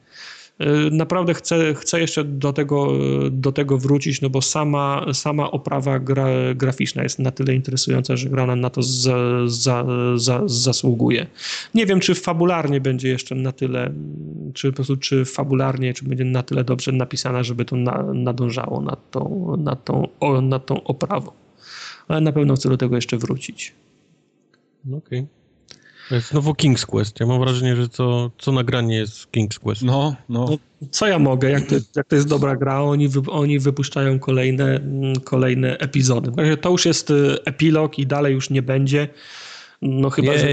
Y, 0.60 0.90
naprawdę 0.90 1.34
chcę, 1.34 1.74
chcę 1.74 2.00
jeszcze 2.00 2.24
do 2.24 2.52
tego, 2.52 2.92
do 3.30 3.52
tego 3.52 3.78
wrócić, 3.78 4.20
no 4.20 4.30
bo 4.30 4.42
sama, 4.42 5.06
sama 5.12 5.50
oprawa 5.50 5.98
gra, 5.98 6.26
graficzna 6.54 7.02
jest 7.02 7.18
na 7.18 7.30
tyle 7.30 7.54
interesująca, 7.54 8.16
że 8.16 8.28
gra 8.28 8.56
na 8.56 8.70
to 8.70 8.82
za, 8.82 9.16
za, 9.46 9.84
za, 10.16 10.42
zasługuje. 10.46 11.26
Nie 11.74 11.86
wiem, 11.86 12.00
czy 12.00 12.14
fabularnie 12.14 12.80
będzie 12.80 13.08
jeszcze 13.08 13.34
na 13.34 13.52
tyle, 13.52 13.92
czy 14.54 14.70
po 14.72 14.76
prostu 14.76 14.96
czy 14.96 15.24
fabularnie, 15.24 15.94
czy 15.94 16.04
będzie 16.04 16.24
na 16.24 16.42
tyle 16.42 16.64
dobrze 16.64 16.92
napisana, 16.92 17.42
żeby 17.42 17.64
to 17.64 17.76
na, 17.76 18.02
nadążało 18.14 18.80
nad 18.80 19.10
tą, 19.10 19.56
nad, 19.58 19.84
tą, 19.84 20.08
nad 20.42 20.66
tą 20.66 20.84
oprawą. 20.84 21.32
Ale 22.08 22.20
na 22.20 22.32
pewno 22.32 22.54
chcę 22.54 22.68
do 22.68 22.76
tego 22.76 22.96
jeszcze 22.96 23.18
wrócić. 23.18 23.74
Okej. 24.86 24.98
Okay. 24.98 25.39
To 26.10 26.14
jest 26.14 26.28
znowu 26.28 26.52
King's 26.52 26.86
Quest. 26.86 27.20
Ja 27.20 27.26
mam 27.26 27.40
wrażenie, 27.40 27.76
że 27.76 27.88
to 27.88 28.30
co 28.38 28.52
nagranie 28.52 28.96
jest 28.96 29.32
King's 29.32 29.58
Quest. 29.58 29.82
No, 29.82 30.16
no. 30.28 30.46
no 30.50 30.58
co 30.90 31.06
ja 31.06 31.18
mogę, 31.18 31.50
jak 31.50 31.66
to, 31.66 31.74
jak 31.96 32.06
to 32.06 32.16
jest 32.16 32.28
dobra 32.28 32.56
gra, 32.56 32.82
oni, 32.82 33.08
wy, 33.08 33.20
oni 33.30 33.58
wypuszczają 33.58 34.18
kolejne, 34.18 34.64
mm, 34.64 35.16
kolejne 35.16 35.78
epizody. 35.78 36.56
To 36.56 36.70
już 36.70 36.86
jest 36.86 37.10
y, 37.10 37.44
epilog 37.44 37.98
i 37.98 38.06
dalej 38.06 38.34
już 38.34 38.50
nie 38.50 38.62
będzie. 38.62 39.08
No 39.82 40.10
chyba, 40.10 40.38
że, 40.38 40.48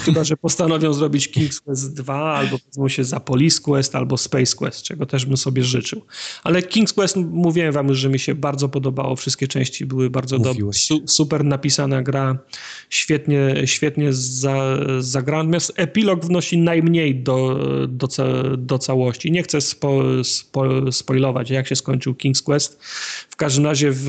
chyba, 0.00 0.24
że 0.24 0.36
postanowią 0.36 0.92
zrobić 0.92 1.28
King's 1.28 1.60
Quest 1.60 1.94
2 1.94 2.34
albo 2.34 2.58
wezmą 2.66 2.88
się 2.88 3.04
za 3.04 3.20
Police 3.20 3.60
Quest 3.62 3.94
albo 3.94 4.16
Space 4.16 4.56
Quest, 4.56 4.82
czego 4.82 5.06
też 5.06 5.26
bym 5.26 5.36
sobie 5.36 5.62
życzył. 5.62 6.02
Ale 6.44 6.60
King's 6.60 6.94
Quest, 6.94 7.16
mówiłem 7.16 7.72
wam 7.72 7.88
już, 7.88 7.98
że 7.98 8.08
mi 8.08 8.18
się 8.18 8.34
bardzo 8.34 8.68
podobało, 8.68 9.16
wszystkie 9.16 9.48
części 9.48 9.86
były 9.86 10.10
bardzo 10.10 10.38
dobre, 10.38 10.72
su, 10.72 11.02
super 11.06 11.44
napisana 11.44 12.02
gra, 12.02 12.38
świetnie, 12.90 13.54
świetnie 13.64 14.12
za, 14.12 14.78
zagrana, 14.98 15.42
natomiast 15.42 15.72
epilog 15.76 16.24
wnosi 16.24 16.58
najmniej 16.58 17.14
do, 17.14 17.58
do, 17.88 18.08
do 18.56 18.78
całości. 18.78 19.32
Nie 19.32 19.42
chcę 19.42 19.60
spo, 19.60 20.02
spo, 20.24 20.92
spoilować, 20.92 21.50
jak 21.50 21.68
się 21.68 21.76
skończył 21.76 22.12
King's 22.12 22.42
Quest. 22.42 22.82
W 23.30 23.36
każdym 23.36 23.64
razie 23.64 23.90
w, 23.90 24.04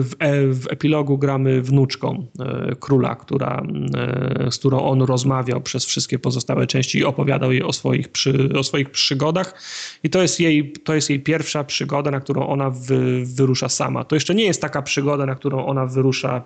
w, 0.00 0.14
w 0.60 0.66
epilogu 0.70 1.18
gramy 1.18 1.62
wnuczką 1.62 2.26
e, 2.40 2.76
króla, 2.80 3.14
która 3.14 3.62
e, 3.94 4.05
z 4.50 4.58
którą 4.58 4.80
on 4.80 5.02
rozmawiał 5.02 5.60
przez 5.60 5.84
wszystkie 5.84 6.18
pozostałe 6.18 6.66
części 6.66 6.98
i 6.98 7.04
opowiadał 7.04 7.52
jej 7.52 7.62
o 7.62 7.72
swoich, 7.72 8.08
przy, 8.08 8.48
o 8.58 8.62
swoich 8.62 8.90
przygodach. 8.90 9.54
I 10.02 10.10
to 10.10 10.22
jest, 10.22 10.40
jej, 10.40 10.72
to 10.72 10.94
jest 10.94 11.10
jej 11.10 11.20
pierwsza 11.20 11.64
przygoda, 11.64 12.10
na 12.10 12.20
którą 12.20 12.46
ona 12.46 12.70
wy, 12.70 13.24
wyrusza 13.24 13.68
sama. 13.68 14.04
To 14.04 14.16
jeszcze 14.16 14.34
nie 14.34 14.44
jest 14.44 14.60
taka 14.60 14.82
przygoda, 14.82 15.26
na 15.26 15.34
którą 15.34 15.66
ona 15.66 15.86
wyrusza 15.86 16.42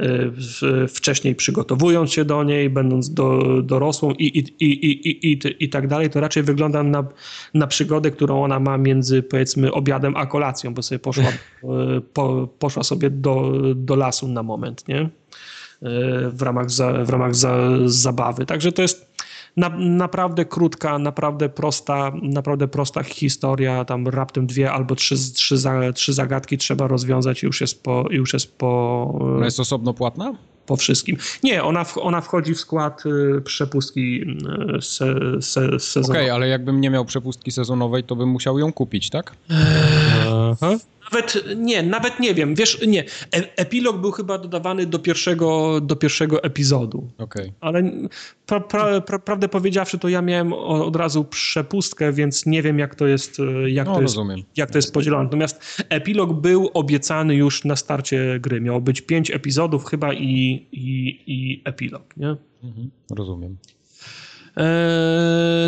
y, 0.00 0.88
wcześniej 0.88 1.34
przygotowując 1.34 2.12
się 2.12 2.24
do 2.24 2.44
niej, 2.44 2.70
będąc 2.70 3.14
do, 3.14 3.38
dorosłą 3.62 4.12
i, 4.12 4.38
i, 4.38 4.64
i, 4.64 4.86
i, 4.86 5.32
i, 5.32 5.64
i 5.64 5.68
tak 5.68 5.88
dalej. 5.88 6.10
To 6.10 6.20
raczej 6.20 6.42
wygląda 6.42 6.82
na, 6.82 7.04
na 7.54 7.66
przygodę, 7.66 8.10
którą 8.10 8.44
ona 8.44 8.60
ma 8.60 8.78
między 8.78 9.22
powiedzmy 9.22 9.72
obiadem 9.72 10.16
a 10.16 10.26
kolacją, 10.26 10.74
bo 10.74 10.82
sobie 10.82 10.98
poszła, 10.98 11.24
po, 12.14 12.48
poszła 12.58 12.82
sobie 12.82 13.10
do, 13.10 13.52
do 13.74 13.96
lasu 13.96 14.28
na 14.28 14.42
moment, 14.42 14.88
nie? 14.88 15.08
W 16.28 16.42
ramach, 16.42 16.70
za, 16.70 16.92
w 16.92 17.10
ramach 17.10 17.34
za, 17.34 17.56
zabawy. 17.86 18.46
Także 18.46 18.72
to 18.72 18.82
jest 18.82 19.14
na, 19.56 19.68
naprawdę 19.78 20.44
krótka, 20.44 20.98
naprawdę 20.98 21.48
prosta, 21.48 22.12
naprawdę 22.22 22.68
prosta 22.68 23.02
historia, 23.02 23.84
tam 23.84 24.08
raptem 24.08 24.46
dwie 24.46 24.72
albo 24.72 24.94
trzy, 24.94 25.16
trzy, 25.34 25.56
trzy 25.94 26.12
zagadki 26.12 26.58
trzeba 26.58 26.86
rozwiązać 26.86 27.42
i 27.42 27.46
już 27.46 27.60
jest 27.60 27.82
po... 27.82 28.04
Już 28.10 28.32
jest, 28.32 28.58
po 28.58 29.14
Ona 29.36 29.44
jest 29.44 29.60
osobno 29.60 29.94
płatna? 29.94 30.34
po 30.66 30.76
wszystkim. 30.76 31.16
Nie, 31.42 31.64
ona, 31.64 31.84
ona 31.96 32.20
wchodzi 32.20 32.54
w 32.54 32.60
skład 32.60 33.02
y, 33.06 33.40
przepustki 33.40 34.22
y, 34.76 34.82
se, 34.82 35.14
se, 35.40 35.80
sezonowej. 35.80 36.10
Okej, 36.10 36.24
okay, 36.24 36.32
ale 36.32 36.48
jakbym 36.48 36.80
nie 36.80 36.90
miał 36.90 37.04
przepustki 37.04 37.50
sezonowej, 37.50 38.04
to 38.04 38.16
bym 38.16 38.28
musiał 38.28 38.58
ją 38.58 38.72
kupić, 38.72 39.10
tak? 39.10 39.32
Aha. 40.52 40.76
Nawet 41.04 41.44
nie, 41.56 41.82
nawet 41.82 42.20
nie 42.20 42.34
wiem. 42.34 42.54
Wiesz, 42.54 42.86
nie. 42.86 43.04
E 43.36 43.56
epilog 43.56 43.96
był 43.96 44.10
chyba 44.10 44.38
dodawany 44.38 44.86
do 44.86 44.98
pierwszego, 44.98 45.80
do 45.80 45.96
pierwszego 45.96 46.42
epizodu. 46.42 47.10
Okay. 47.18 47.52
Ale 47.60 47.82
pra, 48.46 48.60
pra, 48.60 49.00
pra, 49.00 49.18
prawdę 49.18 49.48
powiedziawszy, 49.48 49.98
to 49.98 50.08
ja 50.08 50.22
miałem 50.22 50.52
od 50.52 50.96
razu 50.96 51.24
przepustkę, 51.24 52.12
więc 52.12 52.46
nie 52.46 52.62
wiem, 52.62 52.78
jak 52.78 52.94
to 52.94 53.06
jest, 53.06 53.38
jak 53.66 53.86
no, 53.86 53.94
to 53.94 54.02
jest, 54.02 54.16
jak 54.56 54.70
to 54.70 54.78
jest 54.78 54.94
podzielone. 54.94 55.24
Natomiast 55.24 55.84
epilog 55.88 56.32
był 56.32 56.70
obiecany 56.74 57.34
już 57.34 57.64
na 57.64 57.76
starcie 57.76 58.38
gry. 58.40 58.60
Miało 58.60 58.80
być 58.80 59.00
pięć 59.00 59.30
epizodów 59.30 59.84
chyba 59.84 60.12
i, 60.12 60.66
i, 60.72 61.20
i 61.26 61.62
epilog, 61.64 62.16
nie? 62.16 62.36
Mhm, 62.64 62.90
rozumiem. 63.10 63.56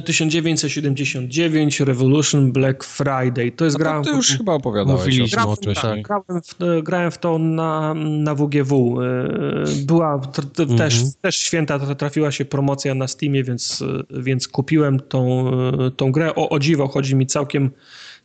1979 0.05 1.81
eee, 1.81 1.87
Revolution 1.87 2.53
Black 2.53 2.85
Friday. 2.85 3.53
To 3.53 3.65
jest 3.65 3.77
gra. 3.77 4.01
To, 4.01 4.11
to 4.11 4.17
już 4.17 4.29
chyba 4.29 4.55
opowiadałeś. 4.55 5.31
Grałem, 5.31 5.51
o 5.51 5.57
tak, 5.57 6.03
grałem, 6.03 6.43
w, 6.43 6.55
grałem 6.83 7.11
w 7.11 7.19
to 7.19 7.39
na, 7.39 7.95
na 7.95 8.35
WGW. 8.35 9.01
Eee, 9.03 9.85
była 9.87 10.15
mhm. 10.15 10.79
też, 10.79 10.95
też 11.21 11.37
święta 11.37 11.95
trafiła 11.95 12.31
się 12.31 12.45
promocja 12.45 12.95
na 12.95 13.09
Steamie, 13.09 13.45
więc, 13.45 13.85
więc 14.11 14.49
kupiłem 14.49 15.01
tą, 15.01 15.51
tą 15.97 16.13
grę. 16.13 16.35
O, 16.35 16.49
o 16.49 16.59
dziwo, 16.59 16.89
chodzi 16.89 17.17
mi 17.17 17.27
całkiem 17.27 17.71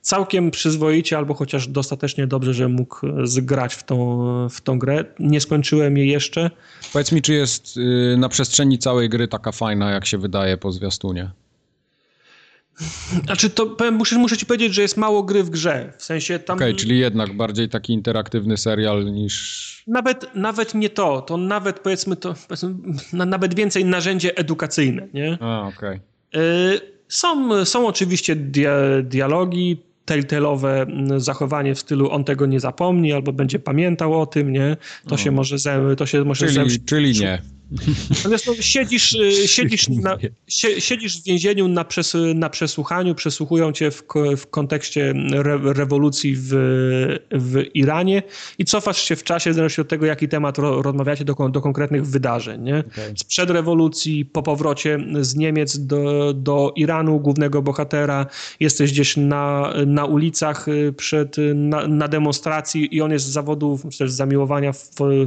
całkiem 0.02 0.52
przyzwoicie 0.52 1.18
albo 1.18 1.34
chociaż 1.34 1.68
dostatecznie 1.68 2.28
dobrze, 2.28 2.54
że 2.54 2.68
mógł 2.68 2.98
zgrać 3.24 3.74
w 3.74 3.84
tą, 3.84 4.48
w 4.50 4.62
tą 4.62 4.80
grę. 4.80 5.06
Nie 5.20 5.42
skończyłem 5.42 5.98
jej 5.98 6.10
jeszcze. 6.10 6.52
Powiedz 6.94 7.12
mi, 7.12 7.22
czy 7.22 7.34
jest 7.34 7.78
y, 7.78 8.16
na 8.18 8.30
przestrzeni 8.30 8.80
całej 8.80 9.10
gry 9.10 9.28
taka 9.28 9.52
fajna, 9.52 9.92
jak 9.92 10.06
się 10.06 10.18
wydaje 10.18 10.58
po 10.58 10.72
zwiastunie? 10.72 11.32
Znaczy, 13.26 13.50
to 13.50 13.78
muszę, 13.92 14.18
muszę 14.18 14.38
ci 14.38 14.46
powiedzieć, 14.46 14.74
że 14.74 14.82
jest 14.82 14.98
mało 14.98 15.24
gry 15.24 15.44
w 15.44 15.50
grze. 15.50 15.94
W 15.98 16.04
sensie 16.04 16.40
tam. 16.40 16.58
Okej, 16.58 16.70
okay, 16.70 16.80
czyli 16.80 17.00
jednak 17.00 17.38
bardziej 17.38 17.70
taki 17.70 17.94
interaktywny 17.94 18.58
serial 18.58 19.06
niż. 19.06 19.84
Nawet, 19.88 20.36
nawet 20.36 20.76
nie 20.76 20.90
to. 20.90 21.22
To 21.22 21.38
nawet 21.38 21.80
powiedzmy 21.80 22.16
to. 22.16 22.36
Powiedzmy, 22.48 22.74
nawet 23.14 23.56
więcej 23.56 23.86
narzędzie 23.86 24.38
edukacyjne, 24.38 25.08
nie? 25.14 25.38
A, 25.42 25.68
okej. 25.68 26.00
Okay. 26.30 26.82
Są, 27.08 27.66
są 27.66 27.88
oczywiście 27.88 28.36
dia 28.36 28.74
dialogi, 29.04 29.84
telltale'owe 30.06 30.86
zachowanie 31.20 31.76
w 31.76 31.80
stylu 31.80 32.12
on 32.12 32.24
tego 32.24 32.46
nie 32.46 32.60
zapomni 32.60 33.14
albo 33.14 33.34
będzie 33.34 33.60
pamiętał 33.60 34.22
o 34.22 34.26
tym, 34.26 34.52
nie? 34.54 34.78
To 35.04 35.12
no. 35.12 35.18
się 35.18 35.32
może 35.32 35.60
zem, 35.60 35.96
to 35.96 36.06
się 36.06 36.24
może 36.24 36.46
czyli, 36.46 36.56
zemść... 36.56 36.80
czyli 36.86 37.20
nie. 37.20 37.42
Natomiast 38.10 38.48
no, 38.48 38.54
siedzisz, 38.60 39.14
y, 39.14 39.48
siedzisz, 39.56 39.90
na, 39.90 40.18
siedzisz 40.80 41.22
w 41.22 41.24
więzieniu 41.24 41.68
na, 41.68 41.86
przes, 41.86 42.18
na 42.36 42.50
przesłuchaniu, 42.50 43.16
przesłuchują 43.16 43.72
cię 43.72 43.92
w, 43.92 44.04
w 44.38 44.48
kontekście 44.48 45.14
re, 45.34 45.60
rewolucji 45.64 46.36
w, 46.36 46.50
w 47.32 47.64
Iranie 47.74 48.24
i 48.58 48.66
cofasz 48.66 49.02
się 49.02 49.16
w 49.16 49.24
czasie, 49.24 49.54
zależnie 49.54 49.82
od 49.82 49.88
tego, 49.88 50.06
jaki 50.06 50.28
temat 50.28 50.58
ro, 50.58 50.82
rozmawiacie, 50.82 51.26
do, 51.26 51.50
do 51.50 51.62
konkretnych 51.62 52.06
wydarzeń. 52.06 52.62
Nie? 52.62 52.80
Okay. 52.80 53.14
Sprzed 53.18 53.50
rewolucji, 53.50 54.26
po 54.26 54.44
powrocie 54.44 55.00
z 55.22 55.36
Niemiec 55.36 55.86
do, 55.86 56.34
do 56.34 56.74
Iranu, 56.76 57.20
głównego 57.20 57.62
bohatera, 57.62 58.26
jesteś 58.60 58.92
gdzieś 58.92 59.18
na, 59.18 59.74
na 59.86 60.06
ulicach 60.06 60.68
y, 60.68 60.94
przed, 60.94 61.36
na, 61.56 61.88
na 61.88 62.08
demonstracji 62.08 62.96
i 62.96 63.02
on 63.02 63.12
jest 63.12 63.26
z 63.26 63.30
zawodu, 63.30 63.80
też 64.00 64.12
z 64.12 64.16
zamiłowania 64.16 64.72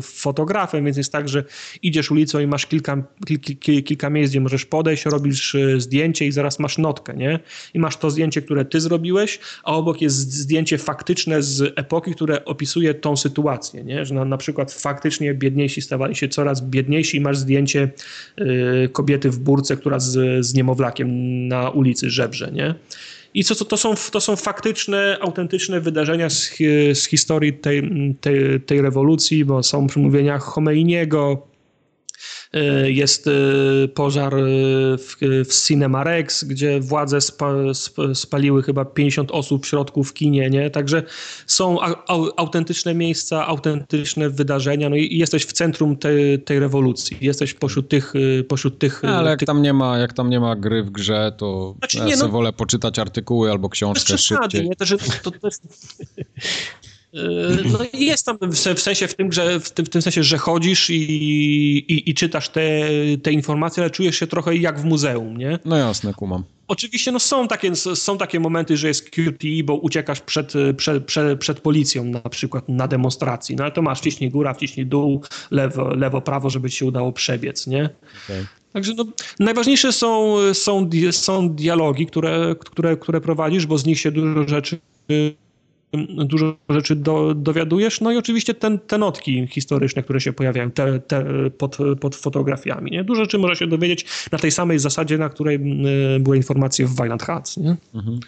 fotografem, 0.03 0.85
więc 0.85 0.97
jest 0.97 1.13
tak, 1.13 1.29
że 1.29 1.45
idziesz 1.83 2.11
ulicą 2.11 2.34
i 2.41 2.47
masz 2.47 2.67
kilka, 2.67 3.03
kilka, 3.27 3.83
kilka 3.85 4.11
miejsc, 4.11 4.31
gdzie 4.31 4.41
możesz 4.41 4.67
podejść, 4.67 5.05
robisz 5.05 5.55
e, 5.55 5.81
zdjęcie 5.81 6.27
i 6.27 6.33
zaraz 6.33 6.59
masz 6.59 6.79
notkę, 6.79 7.15
nie? 7.17 7.41
I 7.75 7.79
masz 7.79 7.97
to 7.97 8.11
zdjęcie, 8.11 8.43
które 8.43 8.65
ty 8.65 8.81
zrobiłeś, 8.81 9.39
a 9.65 9.75
obok 9.75 10.01
jest 10.01 10.33
zdjęcie 10.33 10.79
faktyczne 10.79 11.43
z 11.43 11.73
epoki, 11.77 12.15
które 12.15 12.45
opisuje 12.45 12.95
tą 12.95 13.17
sytuację, 13.17 13.85
nie? 13.85 14.05
Że 14.05 14.15
na, 14.15 14.25
na 14.25 14.37
przykład 14.37 14.73
faktycznie 14.73 15.35
biedniejsi 15.35 15.83
stawali 15.83 16.17
się 16.17 16.29
coraz 16.29 16.61
biedniejsi 16.61 17.17
i 17.17 17.21
masz 17.21 17.39
zdjęcie 17.39 17.91
y, 18.41 18.89
kobiety 18.93 19.31
w 19.31 19.39
burce, 19.39 19.77
która 19.77 19.99
z, 19.99 20.47
z 20.47 20.55
niemowlakiem 20.55 21.09
na 21.49 21.71
ulicy 21.71 22.11
żebrze, 22.11 22.51
nie? 22.53 22.75
I 23.35 23.45
co, 23.45 23.55
co 23.55 23.65
to, 23.65 23.77
są, 23.77 23.95
to 24.13 24.21
są 24.21 24.37
faktyczne, 24.37 25.19
autentyczne 25.21 25.81
wydarzenia 25.81 26.31
z, 26.31 26.57
z 26.95 27.05
historii 27.07 27.53
tej, 27.53 27.91
tej, 28.21 28.61
tej 28.61 28.83
rewolucji, 28.83 29.45
bo 29.45 29.63
są 29.63 29.87
przemówienia 29.87 30.39
Chomeiniego, 30.39 31.43
E, 31.43 31.54
jest 32.85 33.27
e, 33.27 33.89
pożar 33.89 34.35
e, 34.35 34.39
w, 34.99 35.17
w 35.49 35.67
Cinema 35.67 36.05
Rex, 36.05 36.45
gdzie 36.45 36.81
władze 36.81 37.21
spa, 37.21 37.55
spaliły 38.15 38.63
chyba 38.63 38.85
50 38.85 39.31
osób 39.31 39.65
w 39.65 39.69
środku 39.69 40.05
w 40.05 40.15
kinie, 40.15 40.51
nie? 40.51 40.71
Także 40.71 41.03
są 41.47 41.79
autentyczne 42.37 42.95
miejsca, 42.95 43.47
autentyczne 43.47 44.31
wydarzenia, 44.31 44.91
no 44.91 44.97
i 44.97 45.19
jesteś 45.19 45.45
w 45.45 45.53
centrum 45.53 45.97
tej, 45.97 46.43
tej 46.43 46.59
rewolucji. 46.59 47.17
Jesteś 47.21 47.55
pośród 47.55 47.89
tych... 47.89 48.13
Pośród 48.49 48.79
tych 48.79 49.03
no, 49.03 49.09
ale 49.09 49.31
jak, 49.31 49.39
tych... 49.39 49.47
Tam 49.47 49.63
nie 49.63 49.73
ma, 49.73 49.99
jak 49.99 50.13
tam 50.13 50.31
nie 50.31 50.41
ma 50.41 50.57
gry 50.57 50.83
w 50.83 50.91
grze, 50.91 51.33
to 51.39 51.75
znaczy, 51.79 51.99
ja 51.99 52.05
nie, 52.05 52.17
no, 52.17 52.29
wolę 52.29 52.53
poczytać 52.53 52.99
artykuły 52.99 53.51
albo 53.51 53.69
książkę 53.69 54.19
szybciej. 54.19 54.69
Nie? 54.69 54.77
To, 54.77 54.85
że 54.85 54.99
to, 54.99 55.31
to 55.31 55.47
jest... 55.47 55.63
Yy, 57.15 57.65
no 57.73 57.79
jest 57.93 58.27
tam 58.27 58.39
w 58.75 58.81
sensie 58.81 59.09
w 59.09 59.15
tym, 59.15 59.33
że, 59.33 59.61
w 59.61 59.71
tym, 59.71 59.87
w 59.87 59.89
tym 59.89 60.03
sensie, 60.03 60.23
że 60.23 60.39
chodzisz 60.39 60.91
i, 60.91 60.95
i, 60.95 62.11
i, 62.11 62.15
czytasz 62.15 62.49
te, 62.49 62.81
te 63.23 63.33
informacje, 63.33 63.83
ale 63.83 63.91
czujesz 63.91 64.17
się 64.17 64.27
trochę 64.27 64.57
jak 64.57 64.81
w 64.81 64.85
muzeum, 64.85 65.37
nie? 65.37 65.59
No 65.65 65.77
jasne, 65.77 66.15
kumam. 66.15 66.45
Oczywiście 66.69 67.13
no 67.13 67.19
są, 67.19 67.49
takie, 67.49 67.77
są 67.77 68.19
takie 68.19 68.41
momenty, 68.41 68.77
że 68.77 68.89
jest 68.89 69.11
QTE, 69.11 69.65
bo 69.65 69.75
uciekasz 69.75 70.21
przed, 70.21 70.53
przed, 70.77 71.05
przed, 71.05 71.39
przed, 71.39 71.61
policją 71.61 72.05
na 72.05 72.21
przykład 72.21 72.69
na 72.69 72.89
demonstracji, 72.89 73.57
no 73.57 73.65
ale 73.65 73.73
to 73.73 73.83
masz 73.83 73.99
wciśnij 73.99 74.31
góra, 74.31 74.55
wciśnij 74.55 74.87
dół, 74.87 75.23
lewo, 75.51 75.95
lewo 75.95 76.21
prawo, 76.21 76.51
żeby 76.51 76.71
ci 76.71 76.77
się 76.77 76.87
udało 76.87 77.13
przebiec, 77.13 77.67
nie? 77.67 77.91
Okay. 78.25 78.47
Także 78.73 78.95
no, 78.95 79.05
najważniejsze 79.39 79.93
są, 79.93 80.37
są, 80.53 80.91
są 81.11 81.55
dialogi, 81.55 82.07
które, 82.07 82.55
które, 82.59 82.97
które 82.97 83.21
prowadzisz, 83.21 83.67
bo 83.67 83.79
z 83.79 83.87
nich 83.87 84.01
się 84.01 84.11
dużo 84.11 84.49
rzeczy 84.49 84.79
dużo 86.09 86.57
rzeczy 86.69 86.97
do, 86.97 87.35
dowiadujesz. 87.35 88.01
No 88.01 88.13
i 88.13 88.17
oczywiście 88.17 88.55
ten, 88.55 88.79
te 88.79 88.99
notki 88.99 89.47
historyczne, 89.47 90.03
które 90.03 90.21
się 90.21 90.33
pojawiają 90.33 90.71
te, 90.71 91.01
te 91.01 91.25
pod, 91.59 91.79
pod 92.01 92.17
fotografiami. 92.17 92.91
Nie? 92.91 93.05
Dużo 93.05 93.23
rzeczy 93.23 93.39
można 93.39 93.55
się 93.55 93.67
dowiedzieć 93.67 94.07
na 94.33 94.39
tej 94.39 94.51
samej 94.51 94.79
zasadzie, 94.79 95.19
na 95.19 95.29
której 95.29 95.59
były 96.21 96.37
informacje 96.37 96.87
w 96.87 96.97
Violent 96.97 97.23
Hearts. 97.23 97.57
Nie? 97.57 97.77
Mhm. 97.95 98.21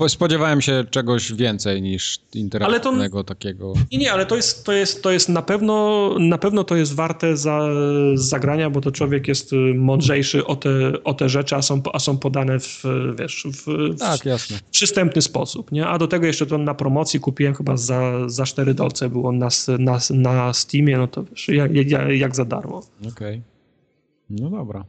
Ja 0.00 0.08
spodziewałem 0.08 0.60
się 0.60 0.84
czegoś 0.90 1.32
więcej 1.32 1.82
niż 1.82 2.18
interaktywnego 2.34 3.24
to, 3.24 3.34
takiego. 3.34 3.72
Nie, 3.92 3.98
nie, 3.98 4.12
ale 4.12 4.26
to 4.26 4.36
jest, 4.36 4.64
to 4.64 4.72
jest, 4.72 5.02
to 5.02 5.10
jest 5.10 5.28
na 5.28 5.42
pewno 5.42 6.00
na 6.18 6.38
pewno 6.38 6.64
to 6.64 6.76
jest 6.76 6.94
warte 6.94 7.36
za, 7.36 7.68
zagrania, 8.14 8.70
bo 8.70 8.80
to 8.80 8.92
człowiek 8.92 9.28
jest 9.28 9.50
mądrzejszy 9.74 10.46
o 10.46 10.56
te, 10.56 10.70
o 11.04 11.14
te 11.14 11.28
rzeczy, 11.28 11.56
a 11.56 11.62
są, 11.62 11.82
a 11.92 11.98
są 11.98 12.18
podane 12.18 12.60
w, 12.60 12.82
wiesz, 13.18 13.46
w, 13.46 13.96
tak, 13.98 14.24
jasne. 14.24 14.56
w 14.56 14.62
przystępny 14.62 15.22
sposób. 15.22 15.72
Nie? 15.72 15.86
A 15.86 15.98
do 15.98 16.08
tego 16.08 16.26
jeszcze 16.26 16.46
to 16.46 16.58
na 16.58 16.74
promocji 16.74 17.20
kupiłem 17.20 17.54
chyba 17.54 17.76
za, 17.76 18.28
za 18.28 18.46
4 18.46 18.74
dolce 18.74 19.08
było 19.08 19.32
na, 19.32 19.48
na, 19.78 19.98
na 20.10 20.52
Steamie, 20.52 20.98
no 20.98 21.06
to 21.06 21.24
wiesz, 21.24 21.48
jak, 21.48 21.74
jak, 21.74 22.08
jak 22.10 22.36
za 22.36 22.44
darmo. 22.44 22.82
Okej. 23.00 23.10
Okay. 23.10 23.42
No 24.30 24.50
dobra. 24.50 24.84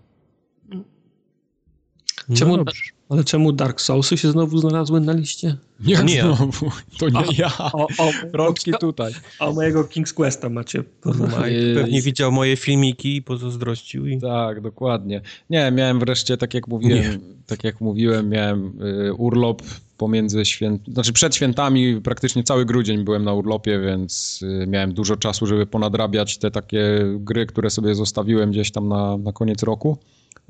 Czemu, 2.35 2.57
no 2.57 2.63
ale 3.11 3.23
czemu 3.23 3.51
Dark 3.51 3.81
Soulsy 3.81 4.17
się 4.17 4.31
znowu 4.31 4.57
znalazły 4.57 5.01
na 5.01 5.13
liście? 5.13 5.57
Nie, 5.79 6.03
nie. 6.03 6.21
znowu. 6.21 6.71
To 6.99 7.09
nie 7.09 7.17
a, 7.17 7.23
ja. 7.37 7.71
O, 7.73 7.87
o, 7.97 8.11
Rączki 8.33 8.71
tutaj. 8.79 9.13
A 9.39 9.51
mojego 9.51 9.83
King's 9.83 10.13
Questa 10.13 10.49
macie. 10.49 10.83
Mike 11.05 11.81
pewnie 11.81 12.01
widział 12.01 12.31
moje 12.31 12.57
filmiki 12.57 13.15
i 13.15 13.21
pozazdrościł. 13.21 14.07
I... 14.07 14.21
Tak, 14.21 14.61
dokładnie. 14.61 15.21
Nie, 15.49 15.71
miałem 15.71 15.99
wreszcie, 15.99 16.37
tak 16.37 16.53
jak 16.53 16.67
mówiłem, 16.67 17.11
nie. 17.11 17.19
tak 17.47 17.63
jak 17.63 17.81
mówiłem, 17.81 18.29
miałem 18.29 18.81
y, 19.07 19.13
urlop 19.13 19.61
pomiędzy 19.97 20.45
świętami, 20.45 20.93
znaczy 20.93 21.13
przed 21.13 21.35
świętami 21.35 22.01
praktycznie 22.01 22.43
cały 22.43 22.65
grudzień 22.65 23.03
byłem 23.03 23.23
na 23.23 23.33
urlopie, 23.33 23.79
więc 23.79 24.39
y, 24.63 24.67
miałem 24.67 24.93
dużo 24.93 25.17
czasu, 25.17 25.45
żeby 25.45 25.65
ponadrabiać 25.65 26.37
te 26.37 26.51
takie 26.51 26.83
gry, 27.19 27.45
które 27.45 27.69
sobie 27.69 27.95
zostawiłem 27.95 28.51
gdzieś 28.51 28.71
tam 28.71 28.87
na, 28.87 29.17
na 29.17 29.33
koniec 29.33 29.63
roku. 29.63 29.97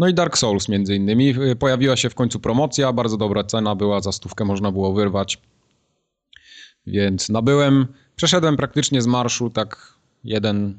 No 0.01 0.07
i 0.07 0.13
Dark 0.13 0.37
Souls 0.37 0.69
między 0.69 0.95
innymi. 0.95 1.35
Pojawiła 1.59 1.95
się 1.95 2.09
w 2.09 2.15
końcu 2.15 2.39
promocja, 2.39 2.93
bardzo 2.93 3.17
dobra 3.17 3.43
cena 3.43 3.75
była, 3.75 4.01
za 4.01 4.11
stówkę 4.11 4.45
można 4.45 4.71
było 4.71 4.93
wyrwać. 4.93 5.37
Więc 6.87 7.29
nabyłem, 7.29 7.87
przeszedłem 8.15 8.57
praktycznie 8.57 9.01
z 9.01 9.07
marszu 9.07 9.49
tak 9.49 9.93
jeden, 10.23 10.77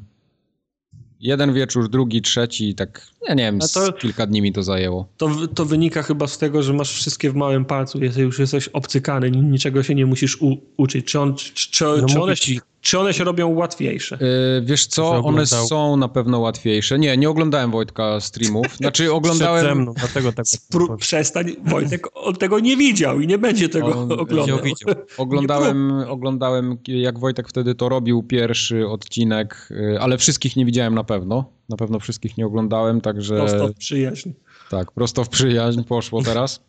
jeden 1.21 1.53
wieczór, 1.53 1.89
drugi, 1.89 2.23
trzeci, 2.23 2.75
tak, 2.75 3.07
ja 3.29 3.35
nie 3.35 3.45
wiem, 3.45 3.59
to, 3.75 3.93
kilka 3.93 4.27
dni 4.27 4.43
mi 4.43 4.53
to 4.53 4.63
zajęło. 4.63 5.09
To, 5.17 5.49
to 5.55 5.65
wynika 5.65 6.03
chyba 6.03 6.27
z 6.27 6.39
tego, 6.39 6.63
że 6.63 6.73
masz 6.73 6.93
wszystkie 6.93 7.31
w 7.31 7.35
małym 7.35 7.65
palcu, 7.65 7.99
już 8.17 8.39
jesteś 8.39 8.69
obcykany, 8.69 9.31
niczego 9.31 9.83
się 9.83 9.95
nie 9.95 10.07
musisz 10.07 10.43
u, 10.43 10.57
uczyć. 10.77 11.07
Czy, 11.07 11.21
on, 11.21 11.35
czy, 11.35 11.71
czy, 11.71 11.85
no 11.85 12.07
czy 12.07 12.21
one 12.23 12.37
ci, 12.37 12.61
czy 12.83 12.99
one 12.99 13.15
się 13.15 13.25
robią 13.25 13.49
łatwiejsze? 13.49 14.19
Yy, 14.21 14.63
wiesz 14.65 14.87
co, 14.87 15.11
one 15.11 15.47
są 15.47 15.97
na 15.97 16.09
pewno 16.09 16.39
łatwiejsze. 16.39 16.99
Nie, 16.99 17.17
nie 17.17 17.31
oglądałem 17.31 17.71
Wojtka 17.71 18.21
streamów. 18.21 18.67
Znaczy 18.77 19.13
oglądałem... 19.13 19.65
Przed 19.65 19.79
mną, 19.79 19.95
dlatego 19.97 20.33
tak 20.33 20.47
Spró- 20.47 20.97
przestań, 20.97 21.47
Wojtek 21.65 22.07
on 22.15 22.35
tego 22.35 22.61
nie 22.61 22.77
widział 22.77 23.21
i 23.21 23.27
nie 23.27 23.39
będzie 23.39 23.69
tego 23.69 23.87
on 23.87 24.13
oglądał. 24.13 24.59
Widział. 24.63 24.95
Oglądałem, 25.17 25.93
oglądałem, 26.09 26.79
jak 26.89 27.19
Wojtek 27.19 27.49
wtedy 27.49 27.75
to 27.75 27.89
robił, 27.89 28.23
pierwszy 28.23 28.89
odcinek, 28.89 29.69
y, 29.71 30.01
ale 30.01 30.19
wszystkich 30.19 30.57
nie 30.57 30.65
widziałem 30.65 30.95
na 30.95 31.05
pewno. 31.05 31.45
Na 31.69 31.77
pewno 31.77 32.01
wszystkich 32.01 32.39
nie 32.39 32.47
oglądałem, 32.47 33.01
także... 33.01 33.37
Prosto 33.37 33.69
w 33.69 33.75
przyjaźń. 33.75 34.31
Tak, 34.71 34.93
prosto 34.93 35.25
w 35.25 35.29
przyjaźń 35.29 35.83
poszło 35.83 36.23
teraz. 36.23 36.61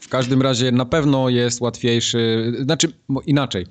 W 0.00 0.08
każdym 0.08 0.42
razie 0.42 0.72
na 0.72 0.84
pewno 0.84 1.28
jest 1.28 1.60
łatwiejszy, 1.60 2.52
znaczy 2.62 2.88
inaczej. 3.26 3.66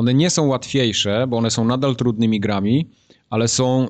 One 0.00 0.14
nie 0.14 0.30
są 0.30 0.46
łatwiejsze, 0.46 1.26
bo 1.26 1.36
one 1.36 1.50
są 1.50 1.64
nadal 1.64 1.96
trudnymi 1.96 2.40
grami, 2.40 2.86
ale 3.30 3.48
są 3.48 3.88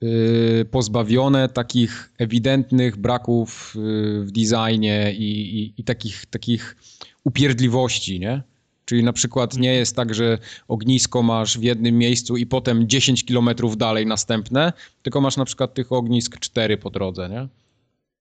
yy, 0.00 0.64
pozbawione 0.70 1.48
takich 1.48 2.12
ewidentnych 2.18 2.96
braków 2.96 3.74
yy, 3.76 4.24
w 4.24 4.30
designie 4.30 5.14
i, 5.18 5.60
i, 5.60 5.80
i, 5.80 5.84
takich, 5.84 6.26
takich 6.26 6.76
upierdliwości, 7.24 8.20
nie? 8.20 8.42
Czyli 8.84 9.02
na 9.02 9.12
przykład 9.12 9.56
nie 9.56 9.74
jest 9.74 9.96
tak, 9.96 10.14
że 10.14 10.38
ognisko 10.68 11.22
masz 11.22 11.58
w 11.58 11.62
jednym 11.62 11.98
miejscu 11.98 12.36
i 12.36 12.46
potem 12.46 12.88
10 12.88 13.24
kilometrów 13.24 13.76
dalej 13.76 14.06
następne, 14.06 14.72
tylko 15.02 15.20
masz 15.20 15.36
na 15.36 15.44
przykład 15.44 15.74
tych 15.74 15.92
ognisk 15.92 16.38
cztery 16.38 16.76
po 16.76 16.90
drodze, 16.90 17.28
nie? 17.28 17.48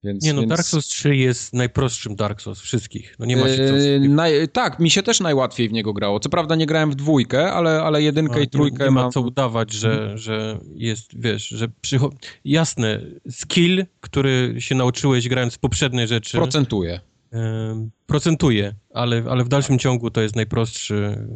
Więc, 0.03 0.23
nie 0.23 0.33
no, 0.33 0.41
więc... 0.41 0.49
Dark 0.49 0.63
Souls 0.63 0.85
3 0.85 1.15
jest 1.15 1.53
najprostszym 1.53 2.15
Dark 2.15 2.41
Souls 2.41 2.59
wszystkich. 2.59 3.15
No 3.19 3.25
nie 3.25 3.37
ma 3.37 3.47
się. 3.47 3.63
Yy, 3.63 4.09
naj... 4.09 4.47
Tak, 4.47 4.79
mi 4.79 4.89
się 4.89 5.03
też 5.03 5.19
najłatwiej 5.19 5.69
w 5.69 5.71
niego 5.71 5.93
grało. 5.93 6.19
Co 6.19 6.29
prawda 6.29 6.55
nie 6.55 6.65
grałem 6.65 6.91
w 6.91 6.95
dwójkę, 6.95 7.51
ale, 7.51 7.81
ale 7.81 8.01
jedynkę 8.01 8.35
no, 8.35 8.41
i 8.41 8.47
trójkę 8.47 8.83
nie, 8.83 8.85
nie 8.85 8.91
ma 8.91 9.09
co 9.09 9.21
udawać, 9.21 9.73
że, 9.73 9.89
hmm. 9.89 10.17
że 10.17 10.59
jest, 10.75 11.21
wiesz, 11.21 11.47
że 11.47 11.67
przycho... 11.81 12.09
jasne, 12.45 13.01
skill, 13.29 13.85
który 14.01 14.55
się 14.59 14.75
nauczyłeś 14.75 15.29
grając 15.29 15.55
w 15.55 15.59
poprzednie 15.59 16.07
rzeczy... 16.07 16.37
Procentuje. 16.37 16.99
Yy, 17.31 17.39
procentuje, 18.05 18.73
ale, 18.93 19.23
ale 19.29 19.43
w 19.43 19.49
dalszym 19.49 19.79
ciągu 19.79 20.11
to 20.11 20.21
jest 20.21 20.35
najprostszy 20.35 21.27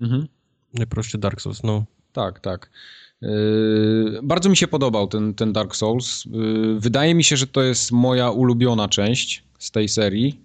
mhm. 0.00 0.28
najprostszy 0.74 1.18
Dark 1.18 1.40
Souls, 1.40 1.62
no. 1.62 1.84
Tak, 2.12 2.40
tak. 2.40 2.70
Yy, 3.22 4.20
bardzo 4.22 4.50
mi 4.50 4.56
się 4.56 4.68
podobał 4.68 5.08
ten, 5.08 5.34
ten 5.34 5.52
Dark 5.52 5.76
Souls. 5.76 6.24
Yy, 6.24 6.80
wydaje 6.80 7.14
mi 7.14 7.24
się, 7.24 7.36
że 7.36 7.46
to 7.46 7.62
jest 7.62 7.92
moja 7.92 8.30
ulubiona 8.30 8.88
część 8.88 9.44
z 9.58 9.70
tej 9.70 9.88
serii. 9.88 10.40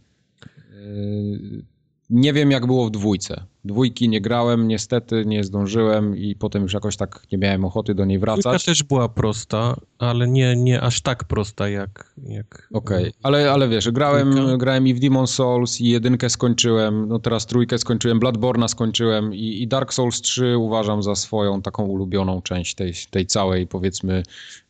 Nie 2.09 2.33
wiem, 2.33 2.51
jak 2.51 2.65
było 2.65 2.85
w 2.85 2.91
dwójce. 2.91 3.43
Dwójki 3.65 4.09
nie 4.09 4.21
grałem, 4.21 4.67
niestety 4.67 5.25
nie 5.25 5.43
zdążyłem 5.43 6.17
i 6.17 6.35
potem 6.35 6.63
już 6.63 6.73
jakoś 6.73 6.97
tak 6.97 7.27
nie 7.31 7.37
miałem 7.37 7.65
ochoty 7.65 7.95
do 7.95 8.05
niej 8.05 8.19
wracać. 8.19 8.43
Dwójka 8.43 8.59
też 8.59 8.83
była 8.83 9.09
prosta, 9.09 9.75
ale 9.99 10.27
nie, 10.27 10.55
nie 10.55 10.81
aż 10.81 11.01
tak 11.01 11.23
prosta 11.23 11.69
jak... 11.69 12.13
jak 12.23 12.69
Okej, 12.73 12.97
okay. 12.97 13.13
ale, 13.23 13.51
ale 13.51 13.69
wiesz, 13.69 13.91
grałem, 13.91 14.57
grałem 14.57 14.87
i 14.87 14.93
w 14.93 14.99
Demon 14.99 15.27
Souls 15.27 15.81
i 15.81 15.89
jedynkę 15.89 16.29
skończyłem, 16.29 17.07
no 17.07 17.19
teraz 17.19 17.45
trójkę 17.45 17.77
skończyłem, 17.77 18.19
Bloodborne'a 18.19 18.67
skończyłem 18.67 19.33
i, 19.33 19.61
i 19.61 19.67
Dark 19.67 19.93
Souls 19.93 20.21
3 20.21 20.57
uważam 20.57 21.03
za 21.03 21.15
swoją 21.15 21.61
taką 21.61 21.85
ulubioną 21.85 22.41
część 22.41 22.75
tej, 22.75 22.93
tej 23.09 23.25
całej, 23.25 23.67
powiedzmy, 23.67 24.23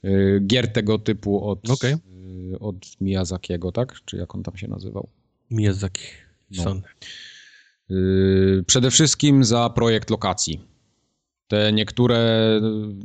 y, 0.06 0.42
gier 0.48 0.74
tego 0.74 1.00
typu 1.00 1.50
od, 1.50 1.70
okay. 1.70 1.98
y, 2.54 2.60
od 2.60 2.76
Miyazakiego, 3.02 3.72
tak? 3.72 3.96
Czy 4.06 4.18
jak 4.18 4.36
on 4.36 4.44
tam 4.44 4.58
się 4.58 4.68
nazywał? 4.68 5.10
Miyazaki. 5.52 6.27
No. 6.52 6.76
Yy, 7.90 8.64
przede 8.68 8.92
wszystkim 8.92 9.44
za 9.44 9.70
projekt 9.70 10.10
lokacji. 10.10 10.62
Te 11.48 11.74
niektóre, 11.74 12.42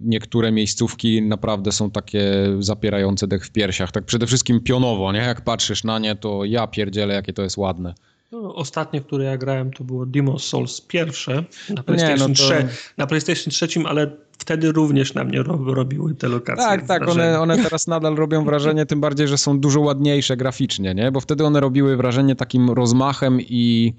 niektóre 0.02 0.52
miejscówki 0.52 1.22
naprawdę 1.22 1.72
są 1.72 1.90
takie 1.90 2.24
zapierające 2.58 3.26
dech 3.26 3.46
w 3.46 3.50
piersiach. 3.50 3.92
Tak 3.92 4.04
przede 4.04 4.26
wszystkim 4.26 4.60
pionowo, 4.60 5.12
nie? 5.12 5.18
Jak 5.18 5.44
patrzysz 5.44 5.84
na 5.84 5.98
nie, 5.98 6.16
to 6.16 6.44
ja 6.44 6.66
pierdzielę, 6.66 7.14
jakie 7.14 7.32
to 7.32 7.42
jest 7.42 7.56
ładne. 7.56 7.94
No, 8.32 8.54
ostatnie, 8.54 9.00
które 9.00 9.24
ja 9.24 9.38
grałem, 9.38 9.72
to 9.72 9.84
było 9.84 10.06
Demon's 10.06 10.38
Souls 10.38 10.80
pierwsze 10.80 11.44
na 11.70 11.82
PlayStation, 11.82 12.18
nie, 12.18 12.28
no 12.28 12.48
to... 12.48 12.68
3, 12.68 12.68
na 12.98 13.06
PlayStation 13.06 13.50
3, 13.50 13.68
ale 13.86 14.16
wtedy 14.42 14.72
również 14.72 15.14
na 15.14 15.24
mnie 15.24 15.42
robiły 15.66 16.14
te 16.14 16.28
lokacje. 16.28 16.64
Tak, 16.64 16.86
tak, 16.86 17.08
one, 17.08 17.40
one 17.40 17.58
teraz 17.58 17.86
nadal 17.86 18.16
robią 18.16 18.44
wrażenie, 18.44 18.86
tym 18.86 19.00
bardziej, 19.00 19.28
że 19.28 19.38
są 19.38 19.60
dużo 19.60 19.80
ładniejsze 19.80 20.36
graficznie, 20.36 20.94
nie? 20.94 21.12
Bo 21.12 21.20
wtedy 21.20 21.44
one 21.44 21.60
robiły 21.60 21.96
wrażenie 21.96 22.36
takim 22.36 22.70
rozmachem 22.70 23.40
i 23.40 23.94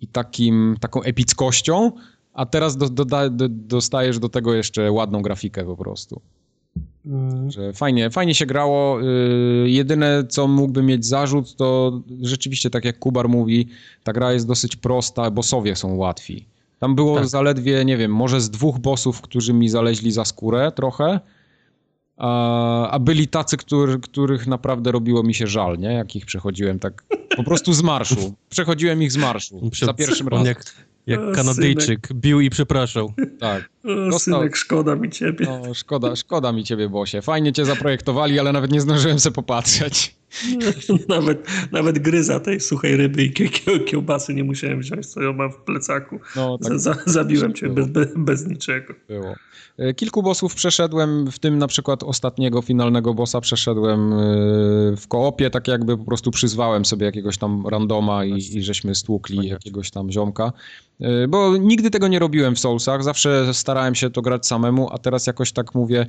i 0.00 0.06
takim, 0.06 0.76
taką 0.80 1.02
epickością, 1.02 1.92
a 2.32 2.46
teraz 2.46 2.76
do, 2.76 2.88
do, 2.88 3.04
do, 3.30 3.48
dostajesz 3.48 4.18
do 4.18 4.28
tego 4.28 4.54
jeszcze 4.54 4.92
ładną 4.92 5.22
grafikę 5.22 5.64
po 5.64 5.76
prostu. 5.76 6.20
Mm. 7.06 7.50
Że 7.50 7.72
fajnie, 7.72 8.10
fajnie 8.10 8.34
się 8.34 8.46
grało. 8.46 9.00
Yy, 9.00 9.70
jedyne, 9.70 10.24
co 10.28 10.48
mógłby 10.48 10.82
mieć 10.82 11.06
zarzut, 11.06 11.56
to 11.56 12.00
rzeczywiście, 12.22 12.70
tak 12.70 12.84
jak 12.84 12.98
Kubar 12.98 13.28
mówi, 13.28 13.68
ta 14.04 14.12
gra 14.12 14.32
jest 14.32 14.46
dosyć 14.46 14.76
prosta, 14.76 15.30
bossowie 15.30 15.76
są 15.76 15.94
łatwi. 15.94 16.46
Tam 16.80 16.94
było 16.94 17.16
tak. 17.16 17.28
zaledwie, 17.28 17.84
nie 17.84 17.96
wiem, 17.96 18.14
może 18.14 18.40
z 18.40 18.50
dwóch 18.50 18.78
bossów, 18.78 19.20
którzy 19.20 19.52
mi 19.52 19.68
zaleźli 19.68 20.12
za 20.12 20.24
skórę 20.24 20.72
trochę, 20.76 21.20
a, 22.16 22.90
a 22.90 22.98
byli 22.98 23.28
tacy, 23.28 23.56
który, 23.56 23.98
których 23.98 24.46
naprawdę 24.46 24.92
robiło 24.92 25.22
mi 25.22 25.34
się 25.34 25.46
żal, 25.46 25.78
nie? 25.78 25.92
Jak 25.92 26.16
ich 26.16 26.26
przechodziłem 26.26 26.78
tak 26.78 27.04
po 27.36 27.44
prostu 27.44 27.72
z 27.72 27.82
marszu. 27.82 28.34
Przechodziłem 28.48 29.02
ich 29.02 29.12
z 29.12 29.16
marszu 29.16 29.70
za 29.82 29.94
pierwszym 29.94 30.28
razem. 30.28 30.46
Jak, 30.46 30.64
jak 31.06 31.32
Kanadyjczyk 31.32 32.12
bił 32.12 32.40
i 32.40 32.50
przepraszał. 32.50 33.12
Tak. 33.40 33.70
O, 34.12 34.18
synek, 34.18 34.56
szkoda 34.56 34.96
mi 34.96 35.10
ciebie. 35.10 35.46
No, 35.46 35.74
szkoda, 35.74 36.16
szkoda 36.16 36.52
mi 36.52 36.64
ciebie, 36.64 36.88
Bosie. 36.88 37.22
Fajnie 37.22 37.52
cię 37.52 37.64
zaprojektowali, 37.64 38.38
ale 38.38 38.52
nawet 38.52 38.72
nie 38.72 38.80
zdążyłem 38.80 39.20
sobie 39.20 39.34
popatrzeć. 39.34 40.20
nawet, 41.08 41.48
nawet 41.72 41.98
gryza 41.98 42.40
tej 42.40 42.60
suchej 42.60 42.96
ryby 42.96 43.24
i 43.24 43.32
kiełbasy 43.86 44.34
nie 44.34 44.44
musiałem 44.44 44.80
wziąć, 44.80 45.06
co 45.06 45.22
ją 45.22 45.32
mam 45.32 45.52
w 45.52 45.56
plecaku. 45.56 46.20
No, 46.36 46.58
tak, 46.58 46.80
za, 46.80 46.96
zabiłem 47.06 47.54
cię 47.54 47.68
bez, 47.68 47.86
bez 48.16 48.46
niczego. 48.46 48.94
Było. 49.08 49.34
E, 49.78 49.94
kilku 49.94 50.22
bossów 50.22 50.54
przeszedłem, 50.54 51.30
w 51.30 51.38
tym 51.38 51.58
na 51.58 51.66
przykład 51.66 52.02
ostatniego 52.02 52.62
finalnego 52.62 53.14
bossa 53.14 53.40
przeszedłem 53.40 54.12
e, 54.12 54.16
w 54.96 55.08
koopie, 55.08 55.50
tak 55.50 55.68
jakby 55.68 55.98
po 55.98 56.04
prostu 56.04 56.30
przyzwałem 56.30 56.84
sobie 56.84 57.06
jakiegoś 57.06 57.38
tam 57.38 57.66
randoma 57.66 58.24
i, 58.24 58.32
i 58.32 58.62
żeśmy 58.62 58.94
stłukli 58.94 59.48
jakiegoś 59.48 59.90
tam 59.90 60.10
ziomka. 60.10 60.52
E, 61.00 61.28
bo 61.28 61.56
nigdy 61.56 61.90
tego 61.90 62.08
nie 62.08 62.18
robiłem 62.18 62.54
w 62.54 62.58
Soulsach, 62.58 63.04
zawsze 63.04 63.54
starałem 63.54 63.94
się 63.94 64.10
to 64.10 64.22
grać 64.22 64.46
samemu, 64.46 64.88
a 64.92 64.98
teraz 64.98 65.26
jakoś 65.26 65.52
tak 65.52 65.74
mówię, 65.74 66.06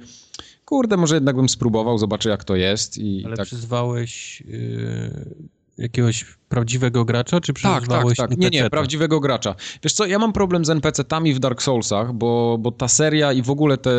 kurde, 0.65 0.97
może 0.97 1.15
jednak 1.15 1.35
bym 1.35 1.49
spróbował, 1.49 1.97
zobaczę 1.97 2.29
jak 2.29 2.43
to 2.43 2.55
jest. 2.55 2.97
I 2.97 3.23
Ale 3.25 3.37
tak... 3.37 3.45
przyzwałeś... 3.45 4.41
Yy 4.47 5.61
jakiegoś 5.77 6.25
prawdziwego 6.49 7.05
gracza, 7.05 7.41
czy 7.41 7.53
tak, 7.53 7.87
tak, 7.87 8.05
tak. 8.17 8.37
Nie, 8.37 8.49
nie, 8.49 8.69
prawdziwego 8.69 9.19
gracza. 9.19 9.55
Wiesz 9.83 9.93
co, 9.93 10.05
ja 10.05 10.19
mam 10.19 10.33
problem 10.33 10.65
z 10.65 10.69
NPC-tami 10.69 11.33
w 11.33 11.39
Dark 11.39 11.61
Soulsach, 11.61 12.13
bo, 12.13 12.57
bo 12.59 12.71
ta 12.71 12.87
seria 12.87 13.33
i 13.33 13.41
w 13.41 13.49
ogóle 13.49 13.77
te, 13.77 13.91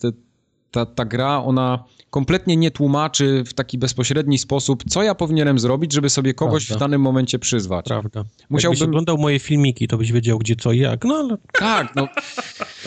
te, 0.00 0.12
ta, 0.70 0.86
ta 0.86 1.04
gra, 1.04 1.42
ona 1.42 1.84
kompletnie 2.10 2.56
nie 2.56 2.70
tłumaczy 2.70 3.44
w 3.46 3.54
taki 3.54 3.78
bezpośredni 3.78 4.38
sposób, 4.38 4.84
co 4.88 5.02
ja 5.02 5.14
powinienem 5.14 5.58
zrobić, 5.58 5.92
żeby 5.92 6.10
sobie 6.10 6.34
kogoś 6.34 6.66
Prawda. 6.66 6.78
w 6.78 6.88
danym 6.88 7.00
momencie 7.00 7.38
przyzwać. 7.38 7.86
Prawda. 7.86 8.24
Musiałbym... 8.50 8.76
Jakbyś 8.76 8.88
oglądał 8.88 9.18
moje 9.18 9.38
filmiki, 9.38 9.88
to 9.88 9.98
byś 9.98 10.12
wiedział, 10.12 10.38
gdzie 10.38 10.56
co 10.56 10.72
i 10.72 10.78
jak. 10.78 11.04
No 11.04 11.14
ale... 11.14 11.36
Tak, 11.52 11.96
no 11.96 12.08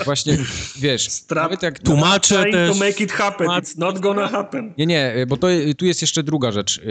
właśnie, 0.05 0.37
wiesz, 0.79 1.09
Strap, 1.09 1.43
nawet 1.43 1.63
jak... 1.63 1.79
Tłumaczę 1.79 2.43
też... 2.51 2.71
to 2.71 2.85
make 2.85 3.01
it 3.01 3.11
happen, 3.11 3.47
it's 3.47 3.77
not 3.77 3.99
gonna 3.99 4.27
happen. 4.27 4.73
Nie, 4.77 4.85
nie, 4.85 5.25
bo 5.27 5.37
to, 5.37 5.47
tu 5.77 5.85
jest 5.85 6.01
jeszcze 6.01 6.23
druga 6.23 6.51
rzecz. 6.51 6.81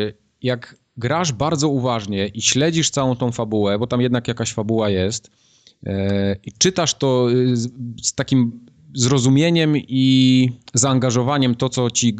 Jak 0.43 0.77
grasz 0.97 1.33
bardzo 1.33 1.69
uważnie 1.69 2.27
i 2.27 2.43
śledzisz 2.43 2.91
całą 2.91 3.17
tą 3.17 3.33
fabułę, 3.33 3.79
bo 3.79 3.87
tam 3.87 4.01
jednak 4.01 4.29
jakaś 4.29 4.53
fabuła 4.53 4.91
jest, 4.91 5.31
e, 5.87 6.37
i 6.45 6.53
czytasz 6.53 6.95
to 6.95 7.27
z, 7.53 7.69
z 8.03 8.15
takim 8.15 8.67
zrozumieniem 8.95 9.77
i 9.77 10.49
zaangażowaniem 10.75 11.55
to, 11.55 11.69
co 11.69 11.91
ci 11.91 12.17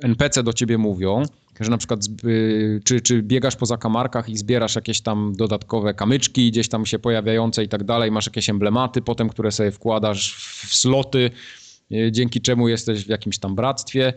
NPC 0.00 0.42
do 0.42 0.52
ciebie 0.52 0.78
mówią, 0.78 1.22
że 1.60 1.70
na 1.70 1.78
przykład 1.78 2.00
czy, 2.84 3.00
czy 3.00 3.22
biegasz 3.22 3.56
po 3.56 3.66
zakamarkach 3.66 4.28
i 4.28 4.36
zbierasz 4.36 4.76
jakieś 4.76 5.00
tam 5.00 5.32
dodatkowe 5.36 5.94
kamyczki 5.94 6.50
gdzieś 6.50 6.68
tam 6.68 6.86
się 6.86 6.98
pojawiające 6.98 7.64
i 7.64 7.68
tak 7.68 7.84
dalej, 7.84 8.10
masz 8.10 8.26
jakieś 8.26 8.50
emblematy 8.50 9.02
potem, 9.02 9.28
które 9.28 9.52
sobie 9.52 9.70
wkładasz 9.70 10.34
w 10.34 10.76
sloty, 10.76 11.30
e, 11.92 12.12
dzięki 12.12 12.40
czemu 12.40 12.68
jesteś 12.68 13.04
w 13.04 13.08
jakimś 13.08 13.38
tam 13.38 13.54
bractwie. 13.54 14.12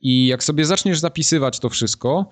I 0.00 0.26
jak 0.26 0.44
sobie 0.44 0.64
zaczniesz 0.64 0.98
zapisywać 0.98 1.60
to 1.60 1.68
wszystko, 1.68 2.28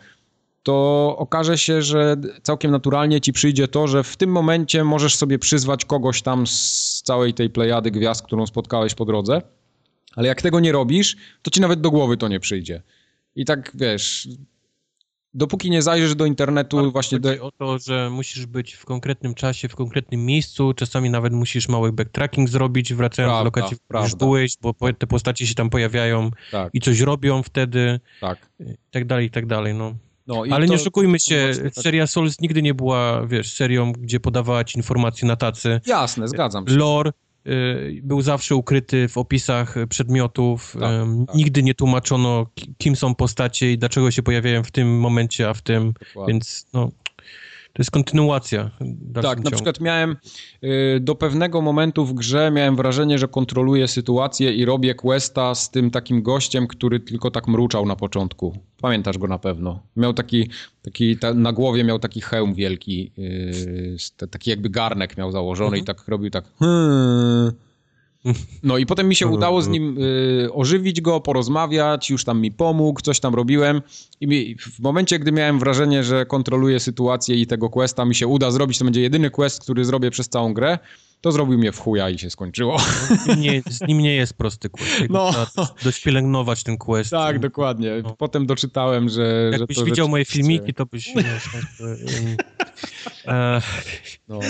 to 0.65 1.15
okaże 1.19 1.59
się, 1.59 1.83
że 1.83 2.17
całkiem 2.43 2.71
naturalnie 2.71 3.21
ci 3.21 3.33
przyjdzie 3.33 3.69
to, 3.69 3.87
że 3.87 4.05
w 4.05 4.17
tym 4.17 4.31
momencie 4.31 4.85
możesz 4.85 5.17
sobie 5.17 5.39
przyzwać 5.39 5.85
kogoś 5.85 6.23
tam 6.23 6.47
z 6.47 7.03
całej 7.05 7.35
tej 7.35 7.51
plejady 7.51 7.91
gwiazd, 7.91 8.23
którą 8.23 8.47
spotkałeś 8.47 8.95
po 8.95 9.05
drodze, 9.05 9.43
ale 10.17 10.29
jak 10.29 10.43
tego 10.43 10.61
nie 10.61 10.73
robisz, 10.73 11.17
to 11.43 11.51
ci 11.51 11.61
nawet 11.61 11.81
do 11.81 11.91
głowy 11.91 12.17
to 12.17 12.29
nie 12.29 12.41
przyjdzie. 12.41 12.83
I 13.37 13.45
tak 13.45 13.73
wiesz, 13.75 14.29
dopóki 15.35 15.71
nie 15.71 15.83
zajrzysz 15.83 16.15
do 16.15 16.27
internetu 16.27 16.77
Bardzo 16.77 16.91
właśnie... 16.91 17.21
Do... 17.21 17.47
o 17.47 17.53
to, 17.53 17.79
że 17.79 18.11
musisz 18.11 18.47
być 18.47 18.75
w 18.75 18.85
konkretnym 18.85 19.35
czasie, 19.35 19.69
w 19.69 19.77
konkretnym 19.77 20.27
miejscu, 20.27 20.75
czasami 20.75 21.11
nawet 21.11 21.33
musisz 21.33 21.69
mały 21.69 21.93
backtracking 21.93 22.49
zrobić, 22.49 22.95
wracając 22.95 23.31
prawda, 23.31 23.41
do 23.41 23.45
lokacji, 23.45 23.77
której 23.85 24.03
już 24.03 24.15
byłeś, 24.15 24.57
bo 24.61 24.75
te 24.99 25.07
postaci 25.07 25.47
się 25.47 25.55
tam 25.55 25.71
pojawiają 25.71 26.31
tak. 26.51 26.71
i 26.75 26.81
coś 26.81 27.01
robią 27.01 27.43
wtedy, 27.43 28.01
tak. 28.21 28.49
i 28.61 28.75
tak 28.91 29.05
dalej, 29.05 29.27
i 29.27 29.31
tak 29.31 29.47
dalej, 29.47 29.75
no. 29.75 29.95
No, 30.27 30.43
Ale 30.51 30.67
to, 30.67 30.73
nie 30.73 30.81
oszukujmy 30.81 31.21
się, 31.21 31.51
tak. 31.65 31.75
seria 31.75 32.07
Souls 32.07 32.41
nigdy 32.41 32.63
nie 32.63 32.75
była, 32.75 33.27
wiesz, 33.27 33.53
serią, 33.53 33.93
gdzie 33.93 34.21
podawała 34.21 34.65
ci 34.65 34.79
informacje 34.79 35.29
na 35.29 35.37
tacy. 35.37 35.81
Jasne, 35.87 36.29
zgadzam 36.29 36.69
się. 36.69 36.75
Lore 36.75 37.13
y, 37.47 38.01
był 38.03 38.23
zawsze 38.23 38.57
ukryty 38.57 39.09
w 39.09 39.19
opisach 39.19 39.75
przedmiotów. 39.89 40.77
Tak, 40.81 40.93
y, 40.93 41.27
tak. 41.27 41.37
Nigdy 41.37 41.63
nie 41.63 41.75
tłumaczono, 41.75 42.47
kim 42.79 42.97
są 42.97 43.15
postacie 43.15 43.73
i 43.73 43.79
dlaczego 43.79 44.11
się 44.11 44.23
pojawiają 44.23 44.63
w 44.63 44.71
tym 44.71 45.01
momencie, 45.01 45.49
a 45.49 45.55
w 45.55 45.63
tym, 45.63 45.93
Dokładnie. 45.93 46.33
więc 46.35 46.67
no... 46.73 46.91
To 47.75 47.83
jest 47.83 47.91
kontynuacja. 47.91 48.71
Tak, 49.23 49.45
na 49.45 49.51
przykład 49.51 49.81
miałem 49.81 50.17
y, 50.65 51.01
do 51.01 51.15
pewnego 51.15 51.63
momentu 51.63 52.05
w 52.05 52.15
grze 52.15 52.51
miałem 52.51 52.77
wrażenie, 52.77 53.19
że 53.19 53.29
kontroluję 53.29 53.89
sytuację 53.89 54.53
i 54.53 54.65
robię 54.65 54.95
questa 54.95 55.55
z 55.55 55.71
tym 55.71 55.91
takim 55.91 56.23
gościem, 56.23 56.67
który 56.67 57.01
tylko 57.01 57.31
tak 57.31 57.49
mruczał 57.49 57.87
na 57.87 57.97
początku. 57.97 58.59
Pamiętasz 58.81 59.19
go 59.19 59.27
na 59.27 59.39
pewno. 59.39 59.83
Miał 59.97 60.13
taki, 60.13 60.49
taki 60.83 61.17
ta, 61.17 61.35
na 61.35 61.53
głowie 61.53 61.85
miał 61.85 61.99
taki 61.99 62.21
hełm 62.21 62.55
wielki, 62.55 63.13
yy, 63.17 64.29
taki 64.31 64.51
jakby 64.51 64.71
garnek 64.71 65.17
miał 65.17 65.33
założony 65.33 65.67
mhm. 65.77 65.83
i 65.83 65.85
tak 65.85 66.09
robił 66.09 66.31
tak. 66.31 66.45
Hmm. 66.59 67.53
No 68.63 68.79
i 68.79 68.87
potem 68.87 69.09
mi 69.09 69.15
się 69.15 69.27
udało 69.27 69.63
z 69.63 69.69
nim 69.69 69.99
y, 69.99 70.53
ożywić 70.53 71.01
go, 71.01 71.21
porozmawiać, 71.21 72.11
już 72.11 72.25
tam 72.25 72.41
mi 72.41 72.53
pomógł, 72.53 73.01
coś 73.01 73.21
tam 73.21 73.35
robiłem 73.35 73.83
i 74.21 74.27
mi, 74.27 74.57
w 74.59 74.81
momencie, 74.81 75.19
gdy 75.19 75.33
miałem 75.33 75.59
wrażenie, 75.59 76.05
że 76.05 76.27
kontroluję 76.27 76.81
sytuację 76.81 77.37
i 77.37 77.47
tego 77.47 77.71
questa 77.71 78.05
mi 78.05 78.15
się 78.15 78.27
uda 78.27 78.51
zrobić, 78.51 78.79
to 78.79 78.85
będzie 78.85 79.01
jedyny 79.01 79.31
quest, 79.31 79.63
który 79.63 79.85
zrobię 79.85 80.11
przez 80.11 80.29
całą 80.29 80.55
grę, 80.55 80.79
to 81.21 81.33
zrobił 81.33 81.59
mnie 81.59 81.73
w 81.73 81.79
chuja 81.79 82.11
i 82.11 82.19
się 82.19 82.31
skończyło. 82.31 82.77
No, 83.27 83.35
nie, 83.35 83.63
z 83.71 83.81
nim 83.89 83.99
nie 83.99 84.15
jest 84.15 84.35
prosty 84.35 84.69
quest. 84.69 85.11
No. 85.11 85.33
Trzeba 85.33 85.75
dość 85.85 86.03
pielęgnować 86.03 86.63
ten 86.63 86.79
quest. 86.79 87.11
Tak, 87.11 87.39
dokładnie. 87.39 87.93
No. 88.03 88.17
Potem 88.19 88.47
doczytałem, 88.47 89.09
że... 89.09 89.51
Jakbyś 89.53 89.77
że 89.77 89.85
widział 89.85 90.09
moje 90.09 90.25
filmiki, 90.25 90.75
to 90.75 90.87
byś... 90.87 91.15
e... 93.27 93.61
no. 94.29 94.41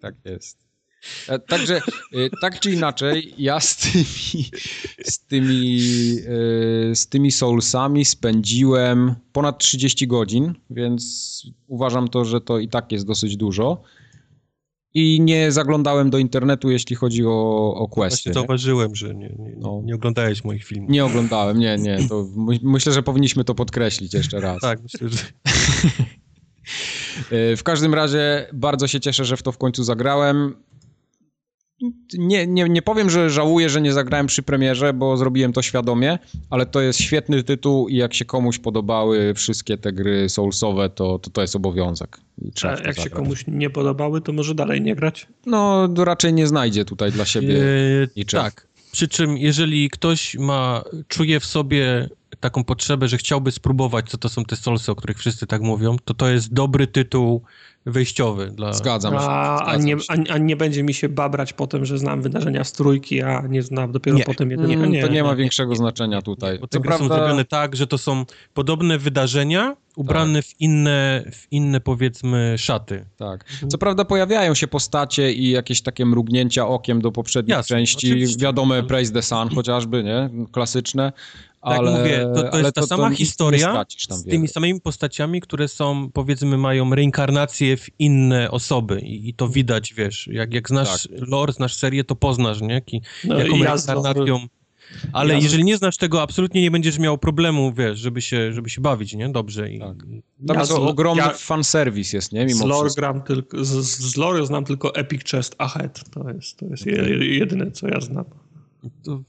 Tak 0.00 0.14
jest. 0.24 0.67
E, 1.28 1.38
także, 1.38 1.76
e, 1.76 1.80
tak 2.40 2.60
czy 2.60 2.70
inaczej, 2.72 3.34
ja 3.38 3.60
z 3.60 3.76
tymi, 3.76 4.44
z 5.04 5.18
tymi, 5.18 5.78
e, 6.90 6.94
z 6.94 7.08
tymi 7.08 7.30
Soulsami 7.30 8.04
spędziłem 8.04 9.14
ponad 9.32 9.58
30 9.58 10.06
godzin, 10.06 10.54
więc 10.70 11.42
uważam 11.66 12.08
to, 12.08 12.24
że 12.24 12.40
to 12.40 12.58
i 12.58 12.68
tak 12.68 12.92
jest 12.92 13.06
dosyć 13.06 13.36
dużo. 13.36 13.82
I 14.94 15.20
nie 15.20 15.52
zaglądałem 15.52 16.10
do 16.10 16.18
internetu, 16.18 16.70
jeśli 16.70 16.96
chodzi 16.96 17.26
o, 17.26 17.74
o 17.74 17.88
questy. 17.88 18.16
Właśnie 18.16 18.32
zauważyłem, 18.32 18.94
że 18.94 19.14
nie, 19.14 19.28
nie, 19.38 19.52
no. 19.56 19.80
nie 19.84 19.94
oglądałeś 19.94 20.44
moich 20.44 20.64
filmów. 20.64 20.90
Nie 20.90 21.04
oglądałem, 21.04 21.58
nie, 21.58 21.76
nie. 21.78 22.08
To 22.08 22.26
myślę, 22.62 22.92
że 22.92 23.02
powinniśmy 23.02 23.44
to 23.44 23.54
podkreślić 23.54 24.14
jeszcze 24.14 24.40
raz. 24.40 24.60
tak, 24.60 24.82
myślę, 24.82 25.08
że... 25.08 25.18
w 27.56 27.62
każdym 27.62 27.94
razie 27.94 28.46
bardzo 28.52 28.86
się 28.86 29.00
cieszę, 29.00 29.24
że 29.24 29.36
w 29.36 29.42
to 29.42 29.52
w 29.52 29.58
końcu 29.58 29.84
zagrałem 29.84 30.54
nie, 32.18 32.46
nie, 32.46 32.68
nie 32.68 32.82
powiem, 32.82 33.10
że 33.10 33.30
żałuję, 33.30 33.68
że 33.68 33.80
nie 33.80 33.92
zagrałem 33.92 34.26
przy 34.26 34.42
premierze, 34.42 34.92
bo 34.92 35.16
zrobiłem 35.16 35.52
to 35.52 35.62
świadomie, 35.62 36.18
ale 36.50 36.66
to 36.66 36.80
jest 36.80 37.00
świetny 37.00 37.42
tytuł 37.42 37.88
i 37.88 37.96
jak 37.96 38.14
się 38.14 38.24
komuś 38.24 38.58
podobały 38.58 39.34
wszystkie 39.34 39.78
te 39.78 39.92
gry 39.92 40.28
soulsowe, 40.28 40.90
to 40.90 41.18
to, 41.18 41.30
to 41.30 41.40
jest 41.40 41.56
obowiązek. 41.56 42.20
A 42.62 42.68
jak 42.68 42.76
zagrać. 42.76 43.02
się 43.02 43.10
komuś 43.10 43.44
nie 43.48 43.70
podobały, 43.70 44.20
to 44.20 44.32
może 44.32 44.54
dalej 44.54 44.82
nie 44.82 44.94
grać? 44.94 45.26
No, 45.46 45.88
raczej 45.96 46.32
nie 46.32 46.46
znajdzie 46.46 46.84
tutaj 46.84 47.12
dla 47.12 47.24
siebie 47.24 47.54
yy, 47.54 48.08
niczego. 48.16 48.42
Tak. 48.42 48.66
Przy 48.92 49.08
czym, 49.08 49.38
jeżeli 49.38 49.90
ktoś 49.90 50.34
ma, 50.34 50.84
czuje 51.08 51.40
w 51.40 51.44
sobie 51.46 52.08
taką 52.40 52.64
potrzebę, 52.64 53.08
że 53.08 53.18
chciałby 53.18 53.52
spróbować, 53.52 54.10
co 54.10 54.18
to 54.18 54.28
są 54.28 54.44
te 54.44 54.56
solsy, 54.56 54.92
o 54.92 54.94
których 54.94 55.18
wszyscy 55.18 55.46
tak 55.46 55.62
mówią, 55.62 55.96
to 56.04 56.14
to 56.14 56.28
jest 56.28 56.52
dobry 56.52 56.86
tytuł 56.86 57.42
wejściowy. 57.88 58.46
Dla... 58.46 58.72
Zgadzam 58.72 59.12
się. 59.12 59.20
A, 59.20 59.64
a, 59.64 59.76
nie, 59.76 59.96
a, 60.08 60.32
a, 60.32 60.38
nie 60.38 60.56
będzie 60.56 60.82
mi 60.82 60.94
się 60.94 61.08
babrać 61.08 61.52
potem, 61.52 61.84
że 61.84 61.98
znam 61.98 62.22
wydarzenia 62.22 62.64
z 62.64 62.72
trójki, 62.72 63.22
a 63.22 63.40
nie 63.48 63.62
znam 63.62 63.92
dopiero 63.92 64.18
nie. 64.18 64.24
potem 64.24 64.50
jedynie. 64.50 64.76
Nie, 64.76 65.02
to 65.02 65.08
nie 65.08 65.24
ma 65.24 65.36
większego 65.36 65.74
znaczenia 65.74 66.22
tutaj. 66.22 66.58
Bo 66.58 66.66
te 66.66 66.80
gry 66.80 66.88
prawda... 66.88 67.08
są 67.08 67.14
zrobione 67.14 67.44
tak, 67.44 67.76
że 67.76 67.86
to 67.86 67.98
są 67.98 68.24
podobne 68.54 68.98
wydarzenia, 68.98 69.76
ubrane 69.96 70.42
tak. 70.42 70.50
w, 70.50 70.60
inne, 70.60 71.24
w 71.32 71.52
inne, 71.52 71.80
powiedzmy, 71.80 72.54
szaty. 72.58 73.04
Tak. 73.16 73.44
Co 73.68 73.78
prawda 73.78 74.04
pojawiają 74.04 74.54
się 74.54 74.66
postacie 74.66 75.32
i 75.32 75.50
jakieś 75.50 75.82
takie 75.82 76.06
mrugnięcia 76.06 76.68
okiem 76.68 77.00
do 77.00 77.12
poprzednich 77.12 77.56
Jasne, 77.56 77.76
części. 77.76 78.06
Oczywiście. 78.06 78.42
Wiadome 78.42 78.82
Praise 78.82 79.12
the 79.12 79.22
Sun 79.22 79.48
chociażby, 79.48 80.04
nie? 80.04 80.30
Klasyczne. 80.52 81.12
Tak 81.62 81.78
ale, 81.78 81.98
mówię, 81.98 82.30
to, 82.34 82.42
to 82.42 82.58
jest 82.58 82.74
ta 82.74 82.80
to, 82.80 82.86
sama 82.86 83.10
to 83.10 83.16
historia 83.16 83.84
z 84.10 84.24
tymi 84.24 84.48
samymi 84.48 84.80
postaciami, 84.80 85.40
które 85.40 85.68
są, 85.68 86.10
powiedzmy, 86.12 86.58
mają 86.58 86.94
reinkarnację 86.94 87.76
w 87.76 87.86
inne 87.98 88.50
osoby 88.50 89.00
i, 89.00 89.28
i 89.28 89.34
to 89.34 89.48
widać, 89.48 89.94
wiesz, 89.94 90.26
jak, 90.32 90.54
jak 90.54 90.68
znasz 90.68 91.02
tak. 91.02 91.28
lore, 91.28 91.52
znasz 91.52 91.74
serię, 91.74 92.04
to 92.04 92.16
poznasz, 92.16 92.60
nie? 92.60 92.80
Ki, 92.80 93.02
no, 93.24 93.38
jaką 93.38 93.62
reinkarnacją... 93.62 94.46
Ale 95.12 95.34
ja 95.34 95.40
jeżeli 95.40 95.64
nie 95.64 95.76
znasz 95.76 95.96
tego, 95.96 96.22
absolutnie 96.22 96.62
nie 96.62 96.70
będziesz 96.70 96.98
miał 96.98 97.18
problemu, 97.18 97.72
wiesz, 97.72 97.98
żeby 97.98 98.22
się, 98.22 98.52
żeby 98.52 98.70
się 98.70 98.80
bawić, 98.80 99.14
nie? 99.14 99.28
Dobrze. 99.28 99.72
I... 99.72 99.78
Tak. 99.78 99.96
Tam 100.46 100.54
ja 100.54 100.60
jest 100.60 100.72
z, 100.72 100.74
ogromny 100.74 101.22
ja, 101.22 101.30
fanserwis 101.30 102.12
jest, 102.12 102.32
nie? 102.32 102.46
Mimo 102.46 102.64
z 102.64 102.64
lore, 102.64 102.90
gram 102.96 103.22
tylko, 103.22 103.64
z, 103.64 103.70
z 103.86 104.16
lore 104.16 104.46
znam 104.46 104.64
tylko 104.64 104.94
Epic 104.94 105.30
Chest 105.30 105.54
Ahead. 105.58 106.10
To 106.10 106.30
jest, 106.30 106.56
to 106.56 106.66
jest 106.66 106.82
okay. 106.82 107.24
jedyne, 107.24 107.70
co 107.70 107.88
ja 107.88 108.00
znam. 108.00 108.24
To 109.04 109.20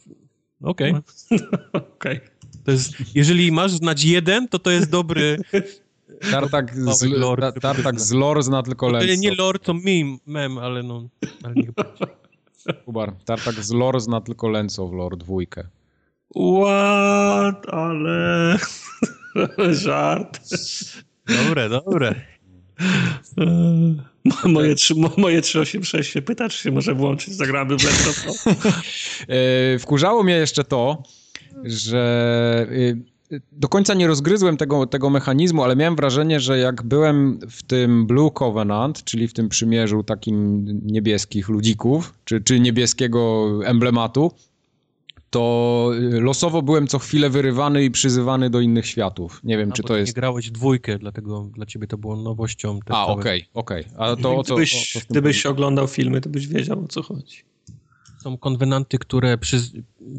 Okej. 0.63 0.93
Okay. 1.31 1.39
okay. 1.73 2.19
To 2.65 2.71
jest, 2.71 2.93
jeżeli 3.15 3.51
masz 3.51 3.71
znać 3.71 4.03
jeden, 4.03 4.47
to 4.47 4.59
to 4.59 4.71
jest 4.71 4.89
dobry... 4.89 5.37
Tartak 6.31 6.75
z, 6.75 7.03
lore, 7.03 7.53
tartak 7.53 8.01
z 8.01 8.11
lore 8.11 8.43
zna 8.43 8.63
tylko. 8.63 8.91
To 8.91 9.05
nie 9.17 9.35
lore, 9.35 9.59
to 9.59 9.73
meme, 9.73 10.17
mem, 10.25 10.57
ale 10.57 10.83
no... 10.83 11.09
Ale 11.43 11.55
nie 11.55 11.67
Kubar, 12.85 13.13
Tartak 13.25 13.55
z 13.55 13.71
lore 13.71 13.99
zna 13.99 14.21
tylko 14.21 14.49
Lenco 14.49 14.87
w 14.87 14.93
lore 14.93 15.17
dwójkę. 15.17 15.67
What? 16.35 17.69
Ale... 17.69 18.57
Żart. 19.83 20.39
Dobre, 21.25 21.69
dobre. 21.69 22.15
Moje, 24.45 24.75
moje 25.17 25.41
386 25.41 26.11
się 26.11 26.21
pyta, 26.21 26.49
czy 26.49 26.57
się 26.57 26.71
może 26.71 26.95
włączyć, 26.95 27.33
zagramy 27.33 27.77
w 27.77 27.83
laptop. 27.83 28.15
E, 29.27 29.79
wkurzało 29.79 30.23
mnie 30.23 30.35
jeszcze 30.35 30.63
to, 30.63 31.03
że 31.63 32.67
y, 32.71 32.97
do 33.51 33.67
końca 33.67 33.93
nie 33.93 34.07
rozgryzłem 34.07 34.57
tego, 34.57 34.85
tego 34.85 35.09
mechanizmu, 35.09 35.63
ale 35.63 35.75
miałem 35.75 35.95
wrażenie, 35.95 36.39
że 36.39 36.57
jak 36.57 36.83
byłem 36.83 37.39
w 37.49 37.63
tym 37.63 38.07
Blue 38.07 38.31
Covenant, 38.31 39.03
czyli 39.03 39.27
w 39.27 39.33
tym 39.33 39.49
przymierzu 39.49 40.03
takim 40.03 40.65
niebieskich 40.85 41.49
ludzików, 41.49 42.13
czy, 42.25 42.41
czy 42.41 42.59
niebieskiego 42.59 43.49
emblematu, 43.65 44.31
to 45.29 45.91
y, 46.13 46.21
losowo 46.21 46.61
byłem 46.61 46.87
co 46.87 46.99
chwilę 46.99 47.29
wyrywany 47.29 47.83
i 47.83 47.91
przyzywany 47.91 48.49
do 48.49 48.59
innych 48.59 48.87
światów. 48.87 49.41
Nie 49.43 49.57
wiem, 49.57 49.69
A, 49.71 49.73
czy 49.73 49.83
to 49.83 49.97
jest... 49.97 50.09
nie 50.09 50.13
grałeś 50.13 50.51
dwójkę, 50.51 50.99
dlatego 50.99 51.49
dla 51.55 51.65
ciebie 51.65 51.87
to 51.87 51.97
było 51.97 52.15
nowością. 52.15 52.79
A, 52.89 53.07
okej, 53.07 53.45
okej. 53.53 53.81
Okay, 53.81 53.93
okay. 53.97 54.13
A 54.13 54.15
to. 54.15 54.43
Gdybyś, 54.43 54.95
o 54.95 54.99
co 54.99 55.05
gdybyś 55.09 55.45
oglądał 55.45 55.87
filmy, 55.87 56.21
to 56.21 56.29
byś 56.29 56.47
wiedział, 56.47 56.83
o 56.83 56.87
co 56.87 57.03
chodzi. 57.03 57.37
Są 58.23 58.37
konwenanty, 58.37 58.97
które 58.97 59.37
przyz... 59.37 59.71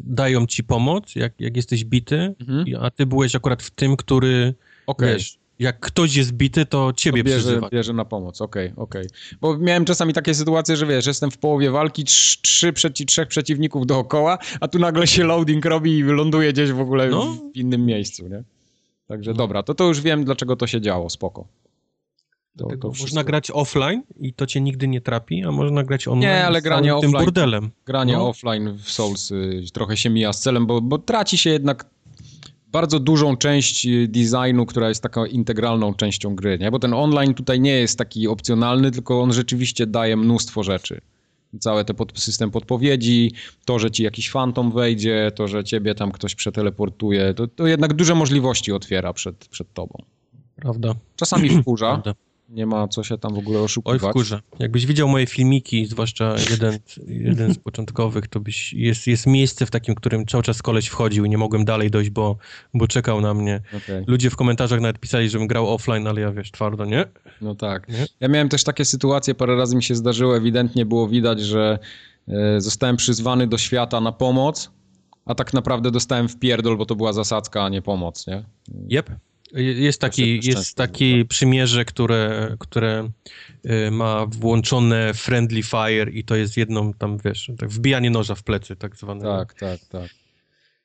dają 0.03 0.47
ci 0.47 0.63
pomoc, 0.63 1.15
jak, 1.15 1.33
jak 1.39 1.55
jesteś 1.55 1.85
bity, 1.85 2.35
mhm. 2.39 2.65
a 2.79 2.91
ty 2.91 3.05
byłeś 3.05 3.35
akurat 3.35 3.63
w 3.63 3.71
tym, 3.71 3.97
który... 3.97 4.53
Okay. 4.87 5.13
Wiesz, 5.13 5.40
jak 5.61 5.79
ktoś 5.79 6.15
jest 6.15 6.31
bity, 6.31 6.65
to 6.65 6.93
ciebie 6.93 7.23
to 7.23 7.27
bierze, 7.27 7.39
przyzywa. 7.39 7.69
bierze 7.69 7.93
na 7.93 8.05
pomoc, 8.05 8.41
okej, 8.41 8.67
okay, 8.67 8.83
okej. 8.83 9.01
Okay. 9.01 9.37
Bo 9.41 9.57
miałem 9.57 9.85
czasami 9.85 10.13
takie 10.13 10.33
sytuacje, 10.33 10.75
że 10.75 10.85
wiesz, 10.85 11.05
jestem 11.05 11.31
w 11.31 11.37
połowie 11.37 11.71
walki, 11.71 12.03
trzy, 12.03 12.41
trzy 12.41 12.73
przeci, 12.73 13.05
trzech 13.05 13.27
przeciwników 13.27 13.85
dookoła, 13.85 14.37
a 14.59 14.67
tu 14.67 14.79
nagle 14.79 15.07
się 15.07 15.23
loading 15.23 15.65
robi 15.65 15.97
i 15.97 16.03
ląduje 16.03 16.53
gdzieś 16.53 16.71
w 16.71 16.79
ogóle 16.79 17.09
no. 17.09 17.37
w 17.53 17.57
innym 17.57 17.85
miejscu, 17.85 18.27
nie? 18.27 18.43
Także 19.07 19.31
no. 19.31 19.37
dobra, 19.37 19.63
to 19.63 19.73
to 19.73 19.83
już 19.83 20.01
wiem, 20.01 20.25
dlaczego 20.25 20.55
to 20.55 20.67
się 20.67 20.81
działo, 20.81 21.09
spoko. 21.09 21.47
To, 22.57 22.67
to 22.81 22.91
można 23.01 23.23
grać 23.23 23.51
offline 23.51 24.03
i 24.19 24.33
to 24.33 24.45
cię 24.45 24.61
nigdy 24.61 24.87
nie 24.87 25.01
trapi, 25.01 25.43
a 25.43 25.51
można 25.51 25.83
grać 25.83 26.07
online 26.07 26.21
nie, 26.21 26.45
ale 26.45 26.61
granie 26.61 26.95
offline, 26.95 27.11
tym 27.11 27.21
bordelem. 27.21 27.71
Granie 27.85 28.13
no. 28.13 28.29
offline 28.29 28.77
w 28.77 28.91
Souls 28.91 29.33
trochę 29.73 29.97
się 29.97 30.09
mija 30.09 30.33
z 30.33 30.39
celem, 30.39 30.65
bo, 30.67 30.81
bo 30.81 30.97
traci 30.97 31.37
się 31.37 31.49
jednak 31.49 31.85
bardzo 32.71 32.99
dużą 32.99 33.37
część 33.37 33.85
y, 33.85 34.07
designu, 34.07 34.65
która 34.65 34.89
jest 34.89 35.03
taką 35.03 35.25
integralną 35.25 35.93
częścią 35.93 36.35
gry, 36.35 36.59
nie? 36.59 36.71
Bo 36.71 36.79
ten 36.79 36.93
online 36.93 37.33
tutaj 37.33 37.59
nie 37.59 37.71
jest 37.73 37.97
taki 37.97 38.27
opcjonalny, 38.27 38.91
tylko 38.91 39.21
on 39.21 39.33
rzeczywiście 39.33 39.87
daje 39.87 40.17
mnóstwo 40.17 40.63
rzeczy. 40.63 41.01
Cały 41.59 41.85
ten 41.85 41.95
pod, 41.95 42.19
system 42.19 42.51
podpowiedzi, 42.51 43.31
to, 43.65 43.79
że 43.79 43.91
ci 43.91 44.03
jakiś 44.03 44.29
fantom 44.29 44.71
wejdzie, 44.71 45.31
to, 45.35 45.47
że 45.47 45.63
ciebie 45.63 45.95
tam 45.95 46.11
ktoś 46.11 46.35
przeteleportuje, 46.35 47.33
to, 47.33 47.47
to 47.47 47.67
jednak 47.67 47.93
duże 47.93 48.15
możliwości 48.15 48.71
otwiera 48.71 49.13
przed, 49.13 49.47
przed 49.47 49.73
tobą. 49.73 50.03
Prawda. 50.55 50.95
Czasami 51.15 51.49
wkurza, 51.49 51.91
Prawda 51.91 52.30
nie 52.51 52.65
ma 52.65 52.87
co 52.87 53.03
się 53.03 53.17
tam 53.17 53.33
w 53.33 53.37
ogóle 53.37 53.59
oszukiwać. 53.59 54.03
Oj, 54.03 54.09
wkurza. 54.09 54.41
Jakbyś 54.59 54.85
widział 54.85 55.07
moje 55.07 55.25
filmiki, 55.25 55.85
zwłaszcza 55.85 56.35
jeden, 56.49 56.79
jeden 57.07 57.53
z 57.53 57.57
początkowych, 57.57 58.27
to 58.27 58.39
byś, 58.39 58.73
jest, 58.73 59.07
jest 59.07 59.27
miejsce 59.27 59.65
w 59.65 59.71
takim, 59.71 59.95
którym 59.95 60.25
cały 60.25 60.43
czas 60.43 60.61
koleś 60.61 60.87
wchodził 60.87 61.25
i 61.25 61.29
nie 61.29 61.37
mogłem 61.37 61.65
dalej 61.65 61.91
dojść, 61.91 62.09
bo, 62.09 62.37
bo 62.73 62.87
czekał 62.87 63.21
na 63.21 63.33
mnie. 63.33 63.61
Okay. 63.77 64.03
Ludzie 64.07 64.29
w 64.29 64.35
komentarzach 64.35 64.81
nawet 64.81 64.99
pisali, 64.99 65.29
żebym 65.29 65.47
grał 65.47 65.73
offline, 65.73 66.07
ale 66.07 66.21
ja 66.21 66.31
wiesz, 66.31 66.51
twardo, 66.51 66.85
nie? 66.85 67.05
No 67.41 67.55
tak. 67.55 67.89
Nie? 67.89 68.05
Ja 68.19 68.27
miałem 68.27 68.49
też 68.49 68.63
takie 68.63 68.85
sytuacje, 68.85 69.35
parę 69.35 69.55
razy 69.55 69.75
mi 69.75 69.83
się 69.83 69.95
zdarzyło, 69.95 70.37
ewidentnie 70.37 70.85
było 70.85 71.07
widać, 71.07 71.41
że 71.41 71.79
e, 72.27 72.61
zostałem 72.61 72.97
przyzwany 72.97 73.47
do 73.47 73.57
świata 73.57 74.01
na 74.01 74.11
pomoc, 74.11 74.71
a 75.25 75.35
tak 75.35 75.53
naprawdę 75.53 75.91
dostałem 75.91 76.29
w 76.29 76.39
pierdol, 76.39 76.77
bo 76.77 76.85
to 76.85 76.95
była 76.95 77.13
zasadzka, 77.13 77.63
a 77.63 77.69
nie 77.69 77.81
pomoc, 77.81 78.27
nie? 78.27 78.43
Yep. 78.89 79.09
Jest 79.53 80.01
taki, 80.01 80.39
jest 80.43 80.75
taki 80.75 81.25
przymierze, 81.25 81.85
które, 81.85 82.55
które 82.59 83.09
y, 83.65 83.91
ma 83.91 84.25
włączone 84.25 85.13
friendly 85.13 85.63
fire 85.63 86.11
i 86.11 86.23
to 86.23 86.35
jest 86.35 86.57
jedną 86.57 86.93
tam, 86.93 87.17
wiesz, 87.25 87.51
tak 87.57 87.69
wbijanie 87.69 88.09
noża 88.09 88.35
w 88.35 88.43
plecy 88.43 88.75
tak 88.75 88.95
zwane. 88.95 89.23
Tak, 89.23 89.53
tak, 89.53 89.79
tak. 89.79 90.09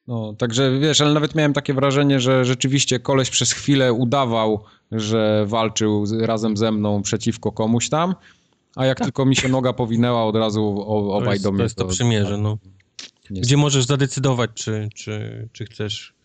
No, 0.06 0.34
także 0.38 0.78
wiesz, 0.78 1.00
ale 1.00 1.14
nawet 1.14 1.34
miałem 1.34 1.52
takie 1.52 1.74
wrażenie, 1.74 2.20
że 2.20 2.44
rzeczywiście 2.44 3.00
koleś 3.00 3.30
przez 3.30 3.52
chwilę 3.52 3.92
udawał, 3.92 4.64
że 4.92 5.44
walczył 5.46 6.04
razem 6.20 6.56
ze 6.56 6.72
mną 6.72 7.02
przeciwko 7.02 7.52
komuś 7.52 7.88
tam, 7.88 8.14
A 8.76 8.86
jak 8.86 8.98
tak. 8.98 9.06
tylko 9.06 9.24
mi 9.24 9.36
się 9.36 9.48
noga 9.48 9.72
powinęła, 9.72 10.24
od 10.24 10.36
razu 10.36 10.84
obaj 11.12 11.40
do 11.40 11.52
mnie. 11.52 11.58
To 11.58 11.62
jest 11.62 11.76
to, 11.76 11.84
to 11.84 11.90
przymierze, 11.90 12.38
no. 12.38 12.58
Gdzie 13.30 13.56
możesz 13.56 13.84
zadecydować, 13.84 14.50
czy, 14.54 14.88
czy, 14.94 15.48
czy 15.52 15.64
chcesz 15.64 16.15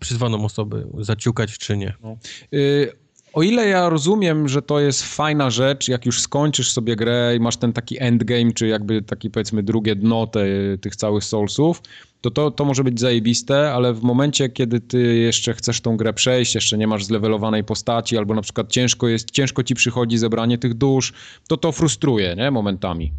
przyzwaną 0.00 0.44
osobę 0.44 0.84
zaciukać, 0.98 1.58
czy 1.58 1.76
nie. 1.76 1.94
No. 2.02 2.16
Y 2.54 3.06
o 3.36 3.42
ile 3.42 3.68
ja 3.68 3.88
rozumiem, 3.88 4.48
że 4.48 4.62
to 4.62 4.80
jest 4.80 5.02
fajna 5.02 5.50
rzecz, 5.50 5.88
jak 5.88 6.06
już 6.06 6.20
skończysz 6.20 6.70
sobie 6.70 6.96
grę 6.96 7.34
i 7.36 7.40
masz 7.40 7.56
ten 7.56 7.72
taki 7.72 8.02
endgame, 8.02 8.52
czy 8.52 8.66
jakby 8.66 9.02
taki 9.02 9.30
powiedzmy 9.30 9.62
drugie 9.62 9.96
dno 9.96 10.26
te, 10.26 10.44
tych 10.80 10.96
całych 10.96 11.24
Soulsów, 11.24 11.82
to, 12.20 12.30
to 12.30 12.50
to 12.50 12.64
może 12.64 12.84
być 12.84 13.00
zajebiste, 13.00 13.72
ale 13.72 13.94
w 13.94 14.02
momencie, 14.02 14.48
kiedy 14.48 14.80
ty 14.80 15.16
jeszcze 15.16 15.54
chcesz 15.54 15.80
tą 15.80 15.96
grę 15.96 16.12
przejść, 16.12 16.54
jeszcze 16.54 16.78
nie 16.78 16.86
masz 16.86 17.04
zlewelowanej 17.04 17.64
postaci, 17.64 18.18
albo 18.18 18.34
na 18.34 18.42
przykład 18.42 18.72
ciężko 18.72 19.08
jest, 19.08 19.30
ciężko 19.30 19.62
ci 19.62 19.74
przychodzi 19.74 20.18
zebranie 20.18 20.58
tych 20.58 20.74
dusz, 20.74 21.12
to 21.48 21.56
to 21.56 21.72
frustruje, 21.72 22.34
nie, 22.36 22.50
momentami. 22.50 23.12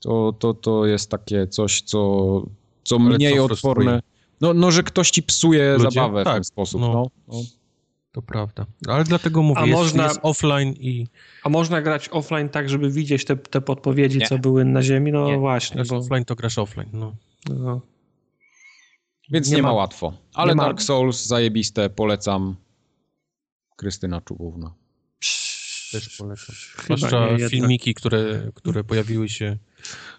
To, 0.00 0.34
to, 0.38 0.54
to 0.54 0.86
jest 0.86 1.10
takie 1.10 1.46
coś, 1.46 1.82
co, 1.82 2.42
co 2.82 2.98
mniej 2.98 3.36
co 3.36 3.44
odporne. 3.44 4.00
No, 4.44 4.54
no, 4.54 4.70
że 4.70 4.82
ktoś 4.82 5.10
ci 5.10 5.22
psuje 5.22 5.72
Ludzie? 5.72 5.90
zabawę 5.90 6.24
tak, 6.24 6.32
w 6.32 6.36
ten 6.36 6.44
sposób. 6.44 6.80
No. 6.80 6.92
No, 6.92 7.10
no. 7.28 7.42
To 8.12 8.22
prawda. 8.22 8.66
Ale 8.88 9.04
dlatego 9.04 9.42
mówię, 9.42 9.60
a 9.60 9.66
jest, 9.66 9.78
można, 9.78 10.04
jest 10.04 10.20
offline 10.22 10.74
i... 10.80 11.06
A 11.44 11.48
można 11.48 11.82
grać 11.82 12.08
offline 12.08 12.48
tak, 12.48 12.68
żeby 12.68 12.90
widzieć 12.90 13.24
te, 13.24 13.36
te 13.36 13.60
podpowiedzi, 13.60 14.18
nie. 14.18 14.26
co 14.26 14.38
były 14.38 14.64
na 14.64 14.82
ziemi? 14.82 15.12
No 15.12 15.26
nie. 15.26 15.38
właśnie. 15.38 15.84
Bo... 15.84 15.96
offline 15.96 16.24
to 16.24 16.34
grasz 16.34 16.58
offline, 16.58 16.88
no. 16.92 17.14
no. 17.50 17.80
Więc 19.30 19.50
nie, 19.50 19.56
nie 19.56 19.62
ma, 19.62 19.68
ma, 19.68 19.74
łatwo. 19.74 20.12
Ale 20.34 20.54
Dark 20.54 20.76
ma... 20.76 20.82
Souls 20.82 21.26
zajebiste, 21.26 21.90
polecam. 21.90 22.56
Krystyna 23.76 24.20
Czubówna. 24.20 24.74
Też 26.00 26.16
polecam. 26.16 26.56
Zwłaszcza 26.84 27.48
filmiki, 27.50 27.94
które, 27.94 28.50
które 28.54 28.84
pojawiły 28.84 29.28
się 29.28 29.58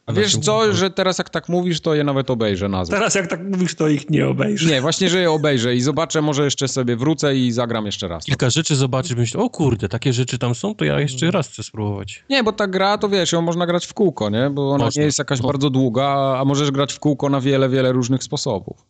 a 0.05 0.13
wiesz 0.13 0.37
co, 0.37 0.73
że 0.73 0.89
teraz 0.89 1.17
jak 1.17 1.29
tak 1.29 1.49
mówisz, 1.49 1.81
to 1.81 1.95
je 1.95 2.03
nawet 2.03 2.29
obejrzę 2.29 2.69
nazwę. 2.69 2.97
Teraz 2.97 3.15
jak 3.15 3.27
tak 3.27 3.43
mówisz, 3.43 3.75
to 3.75 3.87
ich 3.87 4.09
nie 4.09 4.27
obejrzę. 4.27 4.69
Nie, 4.69 4.81
właśnie, 4.81 5.09
że 5.09 5.21
je 5.21 5.31
obejrzę 5.31 5.75
i 5.75 5.81
zobaczę, 5.81 6.21
może 6.21 6.45
jeszcze 6.45 6.67
sobie 6.67 6.95
wrócę 6.95 7.35
i 7.35 7.51
zagram 7.51 7.85
jeszcze 7.85 8.07
raz. 8.07 8.25
Kilka 8.25 8.49
rzeczy 8.49 8.75
zobaczysz, 8.75 9.15
myślę, 9.15 9.41
o 9.41 9.49
kurde, 9.49 9.89
takie 9.89 10.13
rzeczy 10.13 10.37
tam 10.37 10.55
są, 10.55 10.75
to 10.75 10.85
ja 10.85 10.99
jeszcze 10.99 11.31
raz 11.31 11.49
chcę 11.49 11.63
spróbować. 11.63 12.23
Nie, 12.29 12.43
bo 12.43 12.51
ta 12.51 12.67
gra, 12.67 12.97
to 12.97 13.09
wiesz, 13.09 13.31
ją 13.31 13.41
można 13.41 13.65
grać 13.65 13.85
w 13.85 13.93
kółko, 13.93 14.29
nie? 14.29 14.49
Bo 14.49 14.71
ona 14.71 14.85
można. 14.85 15.01
nie 15.01 15.05
jest 15.05 15.19
jakaś 15.19 15.41
bardzo 15.41 15.69
długa, 15.69 16.37
a 16.39 16.45
możesz 16.45 16.71
grać 16.71 16.93
w 16.93 16.99
kółko 16.99 17.29
na 17.29 17.41
wiele, 17.41 17.69
wiele 17.69 17.91
różnych 17.91 18.23
sposobów. 18.23 18.85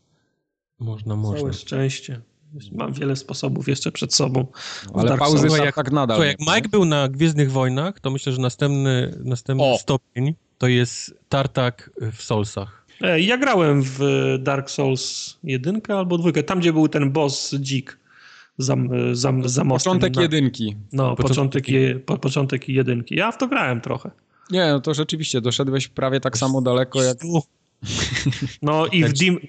Można, 0.80 1.16
można. 1.16 1.40
Całe 1.40 1.54
szczęście. 1.54 2.22
Mam 2.72 2.94
wiele 2.94 3.16
sposobów 3.16 3.68
jeszcze 3.68 3.92
przed 3.92 4.14
sobą. 4.14 4.46
Ale 4.94 5.18
pauzy 5.18 5.50
są 5.50 5.64
jak, 5.64 5.76
tak 5.76 5.92
nadal. 5.92 6.18
To 6.18 6.24
jak 6.24 6.40
Mike 6.40 6.70
był 6.70 6.86
na 6.86 7.10
Gwiezdnych 7.10 7.52
Wojnach, 7.52 8.00
to 8.00 8.12
myślę, 8.12 8.32
że 8.34 8.42
następny, 8.42 9.18
następny 9.24 9.78
stopień 9.78 10.36
to 10.58 10.68
jest 10.68 11.14
tartak 11.30 11.92
w 12.12 12.22
Soulsach. 12.22 12.86
E, 13.02 13.22
ja 13.22 13.38
grałem 13.38 13.82
w 13.84 14.00
Dark 14.40 14.70
Souls 14.70 15.38
1 15.44 15.82
albo 15.88 16.18
2, 16.18 16.44
tam 16.44 16.60
gdzie 16.60 16.74
był 16.74 16.88
ten 16.88 17.12
boss 17.12 17.56
dzik 17.60 17.98
za, 18.58 18.76
za, 19.14 19.34
za 19.46 19.64
mostem. 19.64 19.92
Początek 19.92 20.16
na... 20.16 20.22
jedynki. 20.22 20.76
No, 20.94 21.16
początek, 21.16 21.70
je, 21.70 22.00
po, 22.00 22.18
początek 22.18 22.70
jedynki. 22.70 23.16
Ja 23.16 23.32
w 23.32 23.38
to 23.38 23.48
grałem 23.48 23.82
trochę. 23.82 24.12
Nie, 24.52 24.68
no 24.72 24.80
to 24.80 24.94
rzeczywiście, 24.94 25.42
doszedłeś 25.42 25.88
prawie 25.88 26.20
tak 26.20 26.38
samo 26.38 26.62
daleko 26.62 27.04
jak... 27.04 27.18
No 28.62 28.88
i 28.88 29.04
w, 29.04 29.14
Dim, 29.14 29.40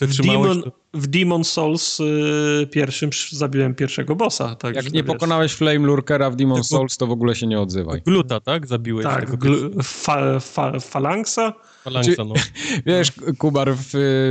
w, 0.00 0.16
Demon, 0.26 0.62
w 0.94 1.06
Demon 1.06 1.44
Souls 1.44 2.00
y, 2.00 2.68
pierwszym 2.70 3.10
zabiłem 3.30 3.74
pierwszego 3.74 4.16
bossa. 4.16 4.54
Tak, 4.54 4.76
Jak 4.76 4.92
nie 4.92 5.02
wiesz. 5.02 5.12
pokonałeś 5.12 5.52
Flame 5.52 5.78
Lurkera 5.86 6.30
w 6.30 6.36
Demon 6.36 6.64
Souls, 6.64 6.96
to 6.96 7.06
w 7.06 7.10
ogóle 7.10 7.34
się 7.34 7.46
nie 7.46 7.60
odzywaj. 7.60 8.02
Gluta, 8.06 8.40
tak? 8.40 8.66
Zabiłeś 8.66 9.04
tak, 9.04 9.24
tego 9.30 9.36
gl- 9.36 9.82
fa, 9.82 10.40
fa, 10.40 10.80
Falangsa. 10.80 11.52
Falangsa, 11.84 12.24
no. 12.24 12.34
Wiesz, 12.86 13.12
Kubar, 13.38 13.74
w, 13.76 13.90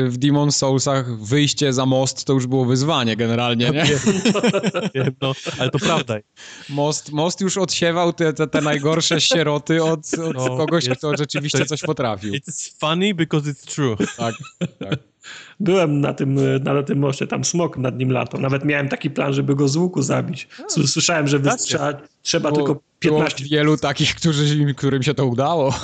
w 0.10 0.18
Demon 0.18 0.52
Soulsach 0.52 1.18
wyjście 1.20 1.74
za 1.74 1.86
most 1.86 2.26
to 2.26 2.34
już 2.34 2.48
było 2.48 2.66
wyzwanie 2.66 3.16
generalnie, 3.16 3.70
nie? 3.70 3.86
No, 5.22 5.34
ale 5.60 5.70
to 5.70 5.80
prawda. 5.80 6.18
Most, 6.70 7.12
most 7.12 7.42
już 7.42 7.58
odsiewał 7.58 8.14
te, 8.14 8.34
te, 8.34 8.48
te 8.48 8.62
najgorsze 8.62 9.22
sieroty 9.22 9.84
od, 9.84 10.14
od 10.14 10.34
no, 10.34 10.58
kogoś, 10.58 10.90
kto 10.90 11.18
rzeczywiście 11.18 11.66
coś 11.66 11.82
potrafił. 11.82 12.34
It's 12.34 12.74
funny 12.80 13.14
because 13.14 13.52
it's 13.52 13.74
true. 13.76 13.98
Tak, 14.18 14.36
tak. 14.80 15.13
Byłem 15.60 16.02
na 16.02 16.14
tym, 16.14 16.40
na 16.64 16.84
tym 16.84 17.00
moście, 17.00 17.28
tam 17.28 17.46
smok 17.46 17.78
nad 17.78 17.98
nim 17.98 18.12
latał. 18.12 18.42
Nawet 18.42 18.66
miałem 18.66 18.90
taki 18.90 19.10
plan, 19.10 19.34
żeby 19.34 19.56
go 19.56 19.68
z 19.68 19.76
łuku 19.76 20.02
zabić. 20.02 20.48
Słyszałem, 20.68 21.28
że 21.28 21.40
trzeba, 21.40 21.94
trzeba 22.22 22.52
było, 22.52 22.66
tylko 22.66 22.82
15... 23.00 23.38
Było 23.38 23.50
wielu 23.50 23.78
takich, 23.78 24.16
którzy, 24.16 24.74
którym 24.74 25.04
się 25.04 25.14
to 25.14 25.26
udało. 25.26 25.76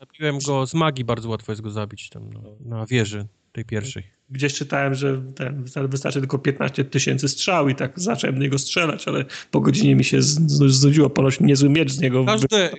Zabiłem 0.00 0.38
go 0.46 0.66
z 0.66 0.74
magii, 0.74 1.04
bardzo 1.04 1.28
łatwo 1.28 1.52
jest 1.52 1.62
go 1.62 1.70
zabić 1.70 2.08
tam 2.08 2.32
no, 2.32 2.40
na 2.78 2.86
wieży 2.86 3.26
tej 3.52 3.64
pierwszej 3.64 4.17
gdzieś 4.30 4.54
czytałem, 4.54 4.94
że 4.94 5.22
ten, 5.34 5.64
wystarczy 5.88 6.18
tylko 6.18 6.38
15 6.38 6.84
tysięcy 6.84 7.28
strzał 7.28 7.68
i 7.68 7.74
tak 7.74 8.00
zacząłem 8.00 8.36
do 8.36 8.42
niego 8.42 8.58
strzelać, 8.58 9.08
ale 9.08 9.24
po 9.50 9.60
godzinie 9.60 9.96
mi 9.96 10.04
się 10.04 10.22
znudziło, 10.22 11.10
ponoć 11.10 11.40
niezły 11.40 11.68
miecz 11.68 11.92
z 11.92 12.00
niego. 12.00 12.24
Każdy, 12.24 12.70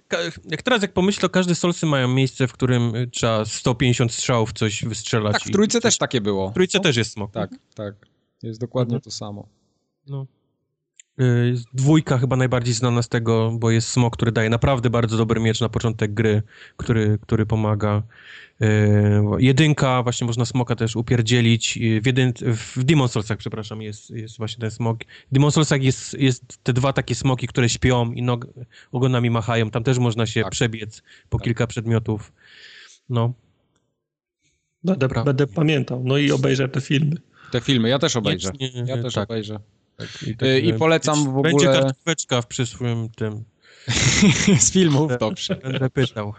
jak 0.50 0.61
teraz 0.61 0.82
jak 0.82 0.94
pomyślę, 0.94 1.22
to 1.22 1.30
każde 1.30 1.56
solsy 1.56 1.86
mają 1.86 2.08
miejsce, 2.08 2.48
w 2.48 2.53
którym 2.53 2.95
y, 2.95 3.08
trzeba 3.08 3.45
150 3.45 4.14
strzałów 4.14 4.53
coś 4.53 4.86
wystrzelać. 4.86 5.34
Tak, 5.34 5.44
w 5.44 5.52
trójce 5.52 5.82
też 5.82 5.98
takie 5.98 6.22
było. 6.22 6.50
W 6.50 6.53
trójce 6.53 6.78
no? 6.78 6.84
też 6.84 6.98
jest 6.98 7.11
smok. 7.11 7.32
Tak, 7.32 7.52
tak. 7.76 7.95
Jest 8.44 8.60
dokładnie 8.60 8.95
mhm. 8.95 9.02
to 9.02 9.11
samo. 9.11 9.48
No. 10.08 10.28
Y, 11.19 11.56
dwójka 11.73 12.17
chyba 12.17 12.35
najbardziej 12.35 12.73
znana 12.73 13.01
z 13.01 13.09
tego, 13.09 13.51
bo 13.51 13.72
jest 13.72 13.89
smok, 13.89 14.14
który 14.17 14.31
daje 14.31 14.49
naprawdę 14.49 14.89
bardzo 14.89 15.17
dobry 15.17 15.39
miecz 15.39 15.61
na 15.61 15.69
początek 15.69 16.14
gry, 16.14 16.43
który, 16.77 17.17
który 17.22 17.45
pomaga. 17.45 18.03
Yy, 18.59 18.67
jedynka, 19.38 20.03
właśnie 20.03 20.27
można 20.27 20.45
smoka 20.45 20.75
też 20.75 20.95
upierdzielić. 20.95 21.80
W, 22.01 22.06
jedyn, 22.06 22.33
w 22.41 22.83
Demon 22.83 23.07
Soulsach, 23.07 23.38
przepraszam, 23.38 23.81
jest, 23.81 24.09
jest 24.09 24.38
właśnie 24.38 24.61
ten 24.61 24.72
smok. 24.72 25.03
W 25.03 25.33
Demon 25.33 25.51
Soulsach 25.51 25.83
jest, 25.83 26.14
jest 26.14 26.64
te 26.64 26.73
dwa 26.73 26.93
takie 26.93 27.15
smoki, 27.15 27.48
które 27.48 27.69
śpią 27.69 28.11
i 28.11 28.22
nog, 28.22 28.48
ogonami 28.91 29.30
machają. 29.30 29.72
Tam 29.72 29.83
też 29.83 29.98
można 29.98 30.25
się 30.25 30.43
tak. 30.43 30.51
przebiec 30.51 31.03
po 31.30 31.38
tak. 31.38 31.45
kilka 31.45 31.67
przedmiotów. 31.67 32.33
No. 33.09 33.33
Będę, 34.83 35.07
będę 35.25 35.48
pamiętał. 35.48 36.03
No 36.06 36.17
i 36.17 36.31
obejrzę 36.31 36.69
te 36.69 36.81
filmy. 36.81 37.15
Te 37.51 37.61
filmy, 37.61 37.89
ja 37.89 37.99
też 37.99 38.15
obejrzę. 38.15 38.51
Nie, 38.59 38.72
nie, 38.72 38.83
ja 38.88 39.01
też 39.03 39.14
tak. 39.14 39.30
obejrzę. 39.30 39.59
Tak, 40.00 40.24
i, 40.28 40.38
tak, 40.38 40.64
I, 40.64 40.74
polecam 40.74 41.26
w 41.26 41.28
ogóle... 41.28 41.44
Będzie 41.44 41.66
kartóweczka 41.66 42.42
w 42.42 42.48
przyszłym 42.48 43.10
tym... 43.10 43.44
Z 44.60 44.72
filmów, 44.72 45.11
dobrze. 45.19 45.56
Będę 45.56 45.90
pytał. 45.90 46.34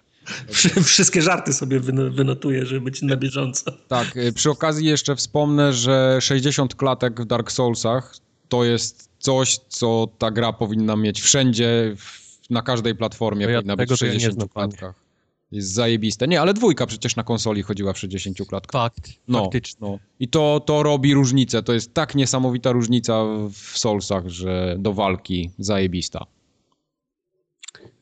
Wszystkie 0.84 1.22
żarty 1.22 1.52
sobie 1.52 1.80
wynotuję, 2.10 2.66
żeby 2.66 2.80
być 2.80 3.02
na 3.02 3.16
bieżąco. 3.16 3.72
Tak, 3.88 4.16
y, 4.16 4.32
przy 4.32 4.50
okazji 4.50 4.86
jeszcze 4.86 5.16
wspomnę, 5.16 5.72
że 5.72 6.18
60 6.20 6.74
klatek 6.74 7.20
w 7.20 7.24
Dark 7.24 7.52
Soulsach 7.52 8.16
to 8.48 8.64
jest 8.64 9.10
coś, 9.18 9.58
co 9.68 10.08
ta 10.18 10.30
gra 10.30 10.52
powinna 10.52 10.96
mieć 10.96 11.20
wszędzie, 11.20 11.96
na 12.50 12.62
każdej 12.62 12.94
platformie 12.94 13.46
ja 13.46 13.58
powinna 13.58 13.76
być 13.76 13.90
w 13.90 13.96
60 13.96 14.40
ja 14.40 14.48
klatkach. 14.48 15.09
Jest 15.52 15.72
zajebiste. 15.72 16.28
Nie, 16.28 16.40
ale 16.40 16.54
dwójka 16.54 16.86
przecież 16.86 17.16
na 17.16 17.24
konsoli 17.24 17.62
chodziła 17.62 17.92
w 17.92 17.98
60 17.98 18.38
klatkach. 18.48 18.82
Fakt, 18.82 19.10
no, 19.28 19.42
faktycznie. 19.42 19.88
No. 19.88 19.98
I 20.20 20.28
to, 20.28 20.60
to 20.60 20.82
robi 20.82 21.14
różnicę. 21.14 21.62
To 21.62 21.72
jest 21.72 21.94
tak 21.94 22.14
niesamowita 22.14 22.72
różnica 22.72 23.24
w 23.52 23.78
Soulsach, 23.78 24.28
że 24.28 24.76
do 24.78 24.92
walki 24.92 25.50
zajebista. 25.58 26.26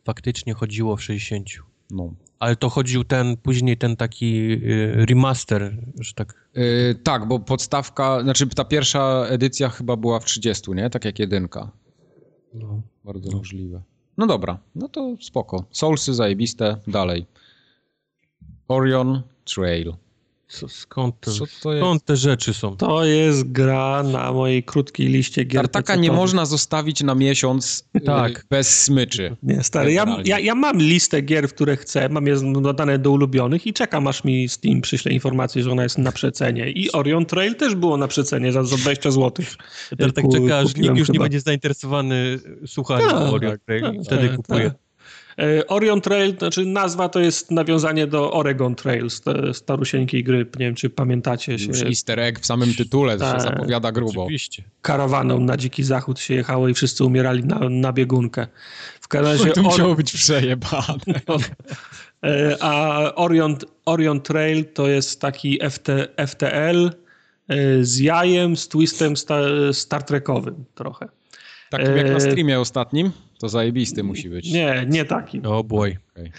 Faktycznie 0.05 0.55
chodziło 0.55 0.97
w 0.97 1.02
60. 1.02 1.49
No. 1.91 2.15
Ale 2.39 2.57
to 2.57 2.68
chodził 2.68 3.05
ten, 3.05 3.36
później 3.36 3.77
ten 3.77 3.97
taki 3.97 4.52
y, 4.52 5.07
remaster, 5.09 5.77
że 6.01 6.15
tak... 6.15 6.49
Yy, 6.55 6.94
tak, 7.02 7.28
bo 7.28 7.39
podstawka, 7.39 8.23
znaczy 8.23 8.47
ta 8.47 8.65
pierwsza 8.65 9.27
edycja 9.28 9.68
chyba 9.68 9.97
była 9.97 10.20
w 10.20 10.25
30, 10.25 10.70
nie? 10.70 10.91
Tak 10.91 11.05
jak 11.05 11.18
jedynka. 11.18 11.70
No. 12.55 12.83
Bardzo 13.05 13.31
no. 13.31 13.39
możliwe. 13.39 13.83
No 14.19 14.27
dobra, 14.27 14.59
no 14.75 14.89
to 14.91 15.15
spoko. 15.23 15.65
Soulsy 15.71 16.15
zajebiste, 16.15 16.83
dalej. 16.87 17.27
Orion 18.69 19.23
Trail. 19.47 19.95
Co, 20.49 20.68
skąd, 20.68 21.20
to, 21.20 21.33
Co 21.33 21.47
to 21.47 21.78
skąd 21.78 22.05
te 22.05 22.17
rzeczy 22.17 22.55
są? 22.55 22.77
To 22.77 23.05
jest 23.05 23.52
gra 23.52 24.02
na 24.02 24.33
mojej 24.33 24.62
krótkiej 24.62 25.07
liście 25.07 25.44
gier. 25.44 25.62
Tartaka 25.62 25.97
nie 25.97 26.12
można 26.12 26.47
zostawić 26.47 27.02
na 27.02 27.15
miesiąc 27.15 27.89
y, 27.97 28.01
tak. 28.01 28.47
bez 28.51 28.83
smyczy. 28.83 29.36
Nie, 29.43 29.62
stary, 29.62 29.93
ja, 29.93 30.17
ja, 30.25 30.39
ja, 30.39 30.55
mam 30.55 30.78
listę 30.78 31.23
gier, 31.23 31.49
w 31.49 31.55
które 31.55 31.77
chcę, 31.77 32.09
mam 32.09 32.27
je 32.27 32.36
dodane 32.60 32.99
do 32.99 33.10
ulubionych 33.10 33.67
i 33.67 33.73
czekam, 33.73 34.07
aż 34.07 34.25
mi 34.25 34.49
Steam 34.49 34.81
przyśle 34.81 35.12
informację, 35.12 35.62
że 35.62 35.73
ona 35.73 35.83
jest 35.83 35.99
na 35.99 36.12
przecenie. 36.12 36.70
I 36.70 36.93
Orion 36.93 37.27
Trail 37.27 37.55
też 37.55 37.75
było 37.75 37.97
na 37.97 38.09
przecenie 38.09 38.52
za, 38.52 38.65
za 38.65 38.77
20 38.77 39.10
zł. 39.10 39.47
Ja 39.99 40.12
tak 40.12 40.25
czeka, 40.33 40.59
aż 40.59 40.77
nikt 40.77 40.97
już 40.97 41.07
chyba. 41.07 41.12
nie 41.12 41.20
będzie 41.20 41.41
zainteresowany 41.41 42.39
słuchaniem 42.67 43.10
tak, 43.10 43.33
Orion 43.33 43.59
Trail 43.67 43.94
i 44.01 44.05
wtedy 44.05 44.28
tak, 44.28 44.36
kupuje. 44.36 44.70
Tak. 44.70 44.88
E, 45.39 45.67
Orion 45.67 46.00
Trail, 46.00 46.39
znaczy 46.39 46.65
nazwa 46.65 47.08
to 47.08 47.20
jest 47.20 47.50
nawiązanie 47.50 48.07
do 48.07 48.33
Oregon 48.33 48.75
Trail, 48.75 49.08
starusieńkiej 49.52 50.25
gry. 50.25 50.39
Nie 50.39 50.67
wiem, 50.67 50.75
czy 50.75 50.91
pamiętacie. 50.91 51.52
Już 51.52 51.83
easter 51.83 52.20
egg 52.20 52.41
w 52.41 52.47
samym 52.47 52.75
tytule, 52.75 53.18
to 53.18 53.34
się 53.34 53.41
zapowiada 53.41 53.92
grubo. 53.92 54.23
Oczywiście. 54.23 54.62
Karawaną 54.83 55.41
na 55.41 55.57
dziki 55.57 55.84
zachód 55.84 56.20
się 56.20 56.34
jechało 56.34 56.68
i 56.68 56.75
wszyscy 56.75 57.05
umierali 57.05 57.44
na, 57.44 57.60
na 57.70 57.92
biegunkę. 57.92 58.47
W 59.00 59.08
każdym 59.08 59.33
razie... 59.33 59.52
To 59.52 59.62
musiało 59.62 59.94
być 59.94 60.12
przejebane. 60.12 61.20
No. 61.28 61.36
E, 62.23 62.57
a 62.60 62.99
Orion, 63.15 63.57
Orion 63.84 64.20
Trail 64.20 64.65
to 64.65 64.89
jest 64.89 65.20
taki 65.20 65.58
FT, 65.70 65.89
FTL 66.26 66.91
e, 67.49 67.84
z 67.84 67.99
jajem, 67.99 68.57
z 68.57 68.68
twistem 68.68 69.17
star, 69.17 69.44
Star 69.73 70.02
Trekowym 70.02 70.65
trochę. 70.75 71.08
Takim 71.70 71.97
jak 71.97 72.10
na 72.10 72.20
streamie 72.20 72.60
ostatnim? 72.60 73.12
To 73.39 73.49
zajebisty 73.49 74.02
musi 74.02 74.31
być. 74.31 74.52
Nie, 74.52 74.86
nie 74.89 75.05
taki. 75.05 75.42
O 75.47 75.58
oh 75.58 75.65
boy. 75.65 75.97
Okay. 76.12 76.31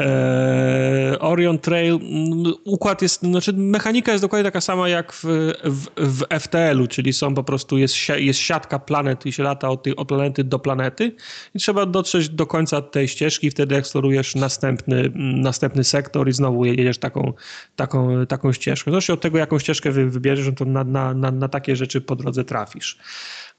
E, 0.00 1.18
Orion 1.20 1.58
Trail, 1.58 1.94
mm, 1.94 2.54
układ 2.64 3.02
jest, 3.02 3.20
znaczy 3.20 3.52
mechanika 3.52 4.12
jest 4.12 4.24
dokładnie 4.24 4.44
taka 4.44 4.60
sama 4.60 4.88
jak 4.88 5.12
w, 5.12 5.24
w, 5.64 5.86
w 5.96 6.24
FTL-u, 6.40 6.86
czyli 6.86 7.12
są 7.12 7.34
po 7.34 7.44
prostu, 7.44 7.78
jest, 7.78 7.94
jest 8.16 8.40
siatka 8.40 8.78
planet 8.78 9.26
i 9.26 9.32
się 9.32 9.42
lata 9.42 9.68
od, 9.68 9.82
tej, 9.82 9.96
od 9.96 10.08
planety 10.08 10.44
do 10.44 10.58
planety 10.58 11.16
i 11.54 11.58
trzeba 11.58 11.86
dotrzeć 11.86 12.28
do 12.28 12.46
końca 12.46 12.82
tej 12.82 13.08
ścieżki, 13.08 13.50
wtedy 13.50 13.76
eksplorujesz 13.76 14.34
następny, 14.34 15.12
następny 15.14 15.84
sektor 15.84 16.28
i 16.28 16.32
znowu 16.32 16.64
jedziesz 16.64 16.98
taką, 16.98 17.32
taką, 17.76 18.26
taką 18.26 18.52
ścieżkę. 18.52 18.90
Zresztą 18.90 19.12
od 19.12 19.20
tego, 19.20 19.38
jaką 19.38 19.58
ścieżkę 19.58 19.90
wybierzesz, 19.90 20.46
no 20.46 20.52
to 20.52 20.64
na, 20.64 20.84
na, 20.84 21.14
na, 21.14 21.30
na 21.30 21.48
takie 21.48 21.76
rzeczy 21.76 22.00
po 22.00 22.16
drodze 22.16 22.44
trafisz. 22.44 22.98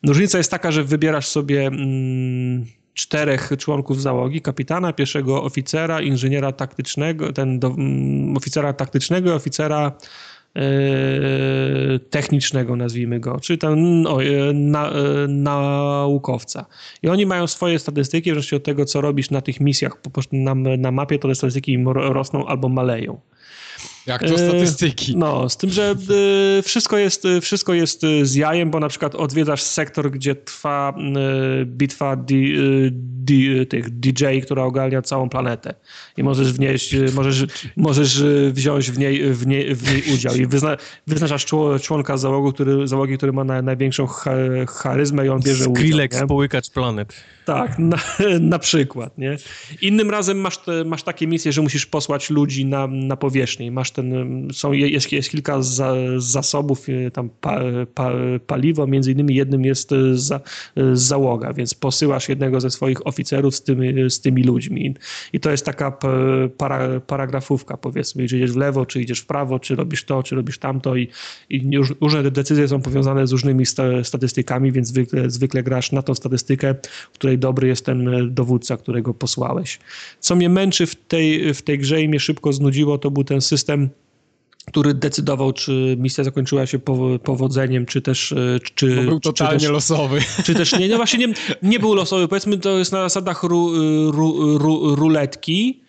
Różnica 0.07 0.37
jest 0.37 0.51
taka, 0.51 0.71
że 0.71 0.83
wybierasz 0.83 1.27
sobie 1.27 1.67
mm, 1.67 2.65
czterech 2.93 3.51
członków 3.57 4.01
załogi, 4.01 4.41
kapitana, 4.41 4.93
pierwszego 4.93 5.43
oficera, 5.43 6.01
inżyniera 6.01 6.51
taktycznego, 6.51 7.33
ten 7.33 7.59
do, 7.59 7.67
mm, 7.67 8.37
oficera 8.37 8.73
taktycznego 8.73 9.35
oficera 9.35 9.91
e, 10.55 10.61
technicznego, 11.99 12.75
nazwijmy 12.75 13.19
go, 13.19 13.39
czy 13.39 13.57
ten 13.57 14.01
no, 14.01 14.17
na, 14.53 14.89
e, 14.89 15.27
naukowca. 15.27 16.65
I 17.03 17.09
oni 17.09 17.25
mają 17.25 17.47
swoje 17.47 17.79
statystyki, 17.79 18.29
w 18.29 18.33
zależności 18.33 18.55
od 18.55 18.63
tego, 18.63 18.85
co 18.85 19.01
robisz 19.01 19.29
na 19.29 19.41
tych 19.41 19.59
misjach 19.59 19.97
na, 20.31 20.55
na 20.55 20.91
mapie, 20.91 21.19
to 21.19 21.27
te 21.27 21.35
statystyki 21.35 21.83
rosną 21.93 22.45
albo 22.45 22.69
maleją. 22.69 23.19
Jak 24.07 24.21
to 24.21 24.37
statystyki? 24.37 25.17
No, 25.17 25.49
z 25.49 25.57
tym, 25.57 25.69
że 25.69 25.95
y, 26.57 26.61
wszystko 26.61 26.97
jest, 26.97 27.25
y, 27.25 27.41
wszystko 27.41 27.73
jest 27.73 28.01
z 28.23 28.35
jajem, 28.35 28.71
bo 28.71 28.79
na 28.79 28.89
przykład 28.89 29.15
odwiedzasz 29.15 29.61
sektor, 29.61 30.11
gdzie 30.11 30.35
trwa 30.35 30.93
bitwa 31.65 32.15
di, 32.15 32.55
di, 32.91 33.67
tych 33.67 33.89
DJ, 33.89 34.25
która 34.43 34.63
ogarnia 34.63 35.01
całą 35.01 35.29
planetę. 35.29 35.73
I 36.17 36.23
możesz 36.23 36.53
wnieść, 36.53 36.95
możesz, 37.13 37.45
możesz 37.77 38.23
wziąć 38.51 38.91
w 38.91 38.99
niej, 38.99 39.33
w 39.33 39.47
niej, 39.47 39.75
w 39.75 39.91
niej 39.91 40.03
udział. 40.13 40.35
I 40.35 40.45
wyzna, 40.45 40.77
wyznaczasz 41.07 41.45
członka 41.81 42.17
załogu, 42.17 42.53
który, 42.53 42.87
załogi, 42.87 43.17
który 43.17 43.33
ma 43.33 43.43
na, 43.43 43.61
największą 43.61 44.07
charyzmę 44.67 45.25
i 45.25 45.29
on 45.29 45.41
bierze 45.41 45.63
udział. 45.63 45.75
Skrillex, 45.75 46.19
połykacz 46.27 46.69
planet. 46.69 47.13
Tak, 47.45 47.79
na, 47.79 47.97
na 48.39 48.59
przykład, 48.59 49.17
nie? 49.17 49.37
Innym 49.81 50.09
razem 50.09 50.37
masz, 50.37 50.57
te, 50.57 50.83
masz 50.85 51.03
takie 51.03 51.27
misje, 51.27 51.51
że 51.51 51.61
musisz 51.61 51.85
posłać 51.85 52.29
ludzi 52.29 52.65
na, 52.65 52.87
na 52.87 53.17
powierzchnię. 53.17 53.71
Masz 53.71 53.91
ten, 53.91 54.47
są, 54.53 54.71
jest, 54.71 55.11
jest 55.11 55.29
kilka 55.29 55.61
za, 55.61 55.93
zasobów, 56.17 56.85
e, 56.89 57.11
tam 57.11 57.29
pa, 57.41 57.59
pa, 57.93 58.11
paliwo, 58.47 58.87
między 58.87 59.11
innymi 59.11 59.35
jednym 59.35 59.65
jest 59.65 59.91
e, 59.91 60.15
za, 60.15 60.35
e, 60.35 60.41
załoga, 60.93 61.53
więc 61.53 61.73
posyłasz 61.73 62.29
jednego 62.29 62.61
ze 62.61 62.69
swoich 62.69 63.07
oficerów 63.07 63.55
z 63.55 63.63
tymi, 63.63 64.09
z 64.09 64.21
tymi 64.21 64.43
ludźmi. 64.43 64.95
I 65.33 65.39
to 65.39 65.51
jest 65.51 65.65
taka 65.65 65.97
para, 66.57 66.99
paragrafówka, 66.99 67.77
powiedzmy, 67.77 68.27
czy 68.27 68.37
idziesz 68.37 68.51
w 68.51 68.57
lewo, 68.57 68.85
czy 68.85 69.01
idziesz 69.01 69.19
w 69.19 69.25
prawo, 69.25 69.59
czy 69.59 69.75
robisz 69.75 70.03
to, 70.03 70.23
czy 70.23 70.35
robisz 70.35 70.57
tamto 70.57 70.95
i, 70.95 71.07
i 71.49 71.77
różne 72.01 72.31
decyzje 72.31 72.67
są 72.67 72.81
powiązane 72.81 73.27
z 73.27 73.31
różnymi 73.31 73.65
statystykami, 74.03 74.71
więc 74.71 74.87
zwykle, 74.87 75.29
zwykle 75.29 75.63
grasz 75.63 75.91
na 75.91 76.01
tą 76.01 76.15
statystykę, 76.15 76.75
której 77.13 77.32
której 77.33 77.39
dobry 77.39 77.67
jest 77.67 77.85
ten 77.85 78.07
e, 78.07 78.23
dowódca, 78.27 78.77
którego 78.77 79.13
posłałeś. 79.13 79.79
Co 80.19 80.35
mnie 80.35 80.49
męczy 80.49 80.85
w 80.85 80.95
tej, 80.95 81.53
w 81.53 81.61
tej 81.61 81.79
grze 81.79 82.01
i 82.01 82.09
mnie 82.09 82.19
szybko 82.19 82.53
znudziło, 82.53 82.97
to 82.97 83.11
był 83.11 83.23
ten 83.23 83.41
system 83.41 83.89
który 84.65 84.93
decydował, 84.93 85.53
czy 85.53 85.95
misja 85.99 86.23
zakończyła 86.23 86.65
się 86.65 86.79
powodzeniem, 87.23 87.85
czy 87.85 88.01
też... 88.01 88.31
E, 88.31 88.59
czy, 88.75 89.03
był 89.03 89.19
totalnie 89.19 89.59
czy 89.59 89.65
też, 89.65 89.73
losowy. 89.73 90.19
Czy 90.45 90.53
też 90.53 90.79
nie, 90.79 90.87
no 90.87 90.97
właśnie 90.97 91.27
nie, 91.27 91.33
nie 91.63 91.79
był 91.79 91.93
losowy. 91.93 92.27
Powiedzmy, 92.27 92.57
to 92.57 92.77
jest 92.77 92.91
na 92.91 93.01
zasadach 93.01 93.43
ru, 93.43 93.71
ru, 94.11 94.57
ru, 94.57 94.95
ruletki, 94.95 95.82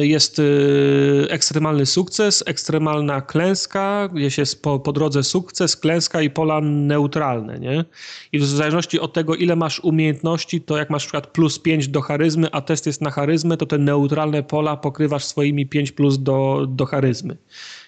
jest 0.00 0.38
y, 0.38 1.26
ekstremalny 1.30 1.86
sukces, 1.86 2.44
ekstremalna 2.46 3.20
klęska, 3.20 4.08
gdzieś 4.14 4.38
jest 4.38 4.62
po, 4.62 4.78
po 4.78 4.92
drodze 4.92 5.22
sukces, 5.22 5.76
klęska 5.76 6.22
i 6.22 6.30
pola 6.30 6.60
neutralne, 6.60 7.58
nie? 7.58 7.84
I 8.32 8.38
w 8.38 8.44
zależności 8.44 9.00
od 9.00 9.12
tego, 9.12 9.34
ile 9.34 9.56
masz 9.56 9.80
umiejętności, 9.80 10.60
to 10.60 10.76
jak 10.76 10.90
masz 10.90 11.02
na 11.02 11.06
przykład 11.06 11.26
plus 11.26 11.58
5 11.58 11.88
do 11.88 12.00
charyzmy, 12.00 12.50
a 12.52 12.60
test 12.60 12.86
jest 12.86 13.00
na 13.00 13.10
charyzmę, 13.10 13.56
to 13.56 13.66
te 13.66 13.78
neutralne 13.78 14.42
pola 14.42 14.76
pokrywasz 14.76 15.24
swoimi 15.24 15.66
5 15.66 15.92
plus 15.92 16.18
do, 16.18 16.66
do 16.68 16.86
charyzmy. 16.86 17.36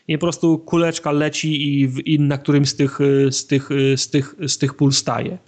I 0.08 0.18
po 0.18 0.20
prostu 0.20 0.58
kuleczka 0.58 1.12
leci 1.12 1.81
i, 1.81 1.89
w, 1.89 2.07
i 2.07 2.20
na 2.20 2.39
którymś 2.39 2.68
z 2.68 2.76
tych, 2.76 2.99
z 3.31 3.47
tych, 3.47 3.68
z 3.97 4.10
tych, 4.10 4.34
z 4.49 4.58
tych 4.58 4.74
pól 4.74 4.92
staje. 4.92 5.39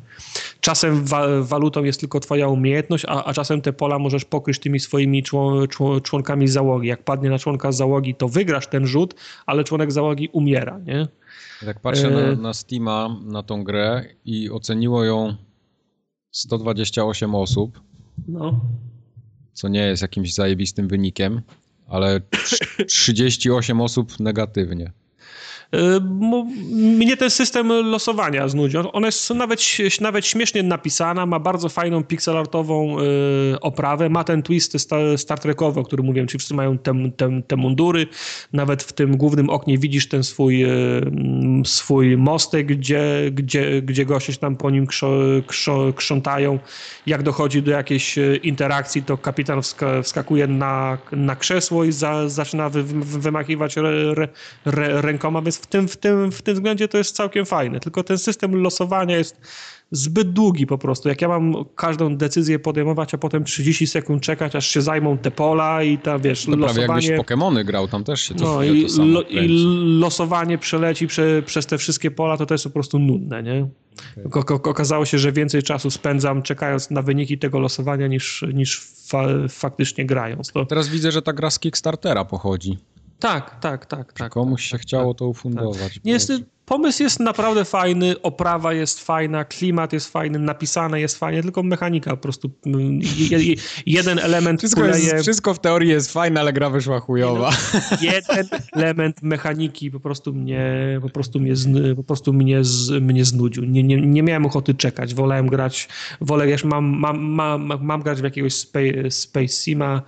Czasem 0.60 1.04
wa 1.04 1.42
walutą 1.42 1.84
jest 1.84 2.00
tylko 2.00 2.20
twoja 2.20 2.48
umiejętność, 2.48 3.04
a, 3.08 3.24
a 3.24 3.32
czasem 3.32 3.60
te 3.60 3.72
pola 3.72 3.98
możesz 3.98 4.24
pokryć 4.24 4.58
tymi 4.58 4.80
swoimi 4.80 5.22
człon 5.22 5.66
członkami 6.02 6.48
załogi. 6.48 6.88
Jak 6.88 7.02
padnie 7.02 7.30
na 7.30 7.38
członka 7.38 7.72
załogi, 7.72 8.14
to 8.14 8.28
wygrasz 8.28 8.66
ten 8.66 8.86
rzut, 8.86 9.14
ale 9.46 9.64
członek 9.64 9.92
załogi 9.92 10.28
umiera, 10.32 10.78
nie? 10.78 11.08
Jak 11.62 11.80
patrzę 11.80 12.10
na, 12.10 12.20
e, 12.20 12.36
na 12.36 12.54
Steama, 12.54 13.20
na 13.24 13.42
tą 13.42 13.64
grę 13.64 14.04
i 14.24 14.50
oceniło 14.50 15.04
ją 15.04 15.34
128 16.30 17.34
osób, 17.34 17.80
no. 18.28 18.60
co 19.52 19.68
nie 19.68 19.80
jest 19.80 20.02
jakimś 20.02 20.34
zajebistym 20.34 20.88
wynikiem, 20.88 21.42
ale 21.86 22.20
38 22.86 23.80
osób 23.86 24.20
negatywnie. 24.20 24.92
Y, 25.74 26.00
mnie 26.98 27.16
ten 27.16 27.30
system 27.30 27.68
losowania 27.68 28.48
znudził. 28.48 28.80
Ona 28.92 29.06
jest 29.06 29.30
nawet, 29.30 29.60
nawet 30.00 30.26
śmiesznie 30.26 30.62
napisana, 30.62 31.26
ma 31.26 31.38
bardzo 31.38 31.68
fajną 31.68 32.04
pixelartową 32.04 33.00
y, 33.00 33.60
oprawę, 33.60 34.08
ma 34.08 34.24
ten 34.24 34.42
twist 34.42 34.76
Star 35.16 35.40
Trekowy, 35.40 35.80
o 35.80 35.84
którym 35.84 36.06
mówiłem, 36.06 36.26
czyli 36.26 36.38
wszyscy 36.38 36.54
mają 36.54 36.78
te, 36.78 36.94
te, 37.16 37.42
te 37.46 37.56
mundury. 37.56 38.06
Nawet 38.52 38.82
w 38.82 38.92
tym 38.92 39.16
głównym 39.16 39.50
oknie 39.50 39.78
widzisz 39.78 40.08
ten 40.08 40.24
swój, 40.24 40.64
y, 40.64 40.68
swój 41.64 42.16
mostek, 42.16 42.66
gdzie, 42.66 43.30
gdzie, 43.32 43.82
gdzie 43.82 44.04
goście 44.04 44.32
się 44.32 44.38
tam 44.38 44.56
po 44.56 44.70
nim 44.70 44.86
krzątają. 45.96 46.58
Jak 47.06 47.22
dochodzi 47.22 47.62
do 47.62 47.70
jakiejś 47.70 48.18
interakcji, 48.42 49.02
to 49.02 49.18
kapitan 49.18 49.60
wskakuje 50.02 50.46
na, 50.46 50.98
na 51.12 51.36
krzesło 51.36 51.84
i 51.84 51.92
za, 51.92 52.28
zaczyna 52.28 52.68
wy, 52.68 52.82
wymachiwać 53.02 53.78
re, 53.78 53.88
re, 54.66 55.02
rękoma, 55.02 55.42
więc 55.42 55.55
w 55.56 55.66
tym, 55.66 55.88
w, 55.88 55.96
tym, 55.96 56.32
w 56.32 56.42
tym 56.42 56.54
względzie 56.54 56.88
to 56.88 56.98
jest 56.98 57.16
całkiem 57.16 57.46
fajne. 57.46 57.80
Tylko 57.80 58.04
ten 58.04 58.18
system 58.18 58.62
losowania 58.62 59.16
jest 59.16 59.40
zbyt 59.90 60.32
długi 60.32 60.66
po 60.66 60.78
prostu. 60.78 61.08
Jak 61.08 61.22
ja 61.22 61.28
mam 61.28 61.54
każdą 61.76 62.16
decyzję 62.16 62.58
podejmować, 62.58 63.14
a 63.14 63.18
potem 63.18 63.44
30 63.44 63.86
sekund 63.86 64.22
czekać, 64.22 64.56
aż 64.56 64.66
się 64.66 64.82
zajmą 64.82 65.18
te 65.18 65.30
pola 65.30 65.82
i 65.82 65.98
ta, 65.98 66.18
wiesz, 66.18 66.46
no 66.46 66.56
losowanie... 66.56 66.86
Prawie 66.86 67.02
jakbyś 67.02 67.18
Pokemony 67.18 67.64
grał, 67.64 67.88
tam 67.88 68.04
też 68.04 68.20
się 68.20 68.34
to, 68.34 68.44
no, 68.44 68.62
i, 68.62 68.86
to 68.86 69.04
lo, 69.04 69.22
i 69.22 69.48
losowanie 70.00 70.58
przeleci 70.58 71.06
prze, 71.06 71.42
przez 71.42 71.66
te 71.66 71.78
wszystkie 71.78 72.10
pola, 72.10 72.36
to 72.36 72.46
to 72.46 72.54
jest 72.54 72.64
po 72.64 72.70
prostu 72.70 72.98
nudne, 72.98 73.42
nie? 73.42 73.68
Okay. 74.24 74.56
Okazało 74.56 75.04
się, 75.04 75.18
że 75.18 75.32
więcej 75.32 75.62
czasu 75.62 75.90
spędzam 75.90 76.42
czekając 76.42 76.90
na 76.90 77.02
wyniki 77.02 77.38
tego 77.38 77.58
losowania 77.58 78.06
niż, 78.06 78.44
niż 78.54 78.80
fa 79.08 79.26
faktycznie 79.48 80.06
grając. 80.06 80.52
To... 80.52 80.66
Teraz 80.66 80.88
widzę, 80.88 81.12
że 81.12 81.22
ta 81.22 81.32
gra 81.32 81.50
z 81.50 81.58
Kickstartera 81.58 82.24
pochodzi. 82.24 82.78
Tak, 83.18 83.60
tak, 83.60 83.86
tak. 83.86 84.12
tak 84.12 84.32
komuś 84.32 84.62
tak, 84.62 84.68
się 84.70 84.72
tak, 84.78 84.80
chciało 84.80 85.14
tak, 85.14 85.18
to 85.18 85.28
ufundować. 85.28 85.94
Tak. 85.94 86.04
Pomysł 86.66 87.02
jest 87.02 87.20
naprawdę 87.20 87.64
fajny, 87.64 88.22
oprawa 88.22 88.72
jest 88.72 89.04
fajna, 89.04 89.44
klimat 89.44 89.92
jest 89.92 90.12
fajny, 90.12 90.38
napisane 90.38 91.00
jest 91.00 91.18
fajnie, 91.18 91.42
tylko 91.42 91.62
mechanika 91.62 92.10
po 92.10 92.16
prostu. 92.16 92.50
Mm, 92.66 93.00
jeden 93.86 94.18
element 94.18 94.60
wszystko, 94.60 94.80
kuleje... 94.80 95.04
jest, 95.04 95.22
wszystko 95.22 95.54
w 95.54 95.58
teorii 95.58 95.90
jest 95.90 96.12
fajne, 96.12 96.40
ale 96.40 96.52
gra 96.52 96.70
wyszła 96.70 97.00
chujowa. 97.00 97.50
No, 97.74 97.80
jeden 98.00 98.48
element 98.72 99.22
mechaniki 99.22 99.90
po 99.90 100.00
prostu 100.00 100.32
mnie, 100.32 100.98
po 101.02 101.08
prostu 101.08 101.40
mnie, 101.40 101.54
po 101.96 102.04
prostu 102.04 102.32
mnie, 102.32 102.64
z, 102.64 103.02
mnie 103.02 103.24
znudził. 103.24 103.64
Nie, 103.64 103.82
nie, 103.82 104.00
nie 104.00 104.22
miałem 104.22 104.46
ochoty 104.46 104.74
czekać. 104.74 105.14
Wolałem 105.14 105.46
grać, 105.46 105.88
wolę, 106.20 106.46
wiesz, 106.46 106.64
mam, 106.64 106.84
mam, 106.84 107.18
mam, 107.18 107.78
mam 107.80 108.02
grać 108.02 108.20
w 108.20 108.24
jakiegoś 108.24 108.54
Space, 108.54 109.10
space 109.10 109.48
Sima, 109.48 110.02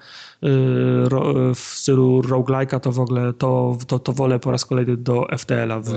Y, 0.45 1.55
w 1.55 1.59
stylu 1.59 2.23
roguelike'a, 2.23 2.81
to 2.81 2.93
w 2.93 3.01
ogóle 3.01 3.33
to, 3.33 3.77
to, 3.87 3.99
to 3.99 4.13
wolę 4.13 4.39
po 4.39 4.51
raz 4.51 4.65
kolejny 4.65 4.97
do 4.97 5.27
FTL-a 5.39 5.81
w, 5.81 5.93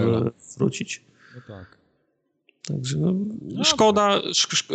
wrócić. 0.58 1.02
No 1.36 1.42
tak. 1.48 1.82
Także 2.68 2.98
no, 2.98 3.64
szkoda, 3.64 4.22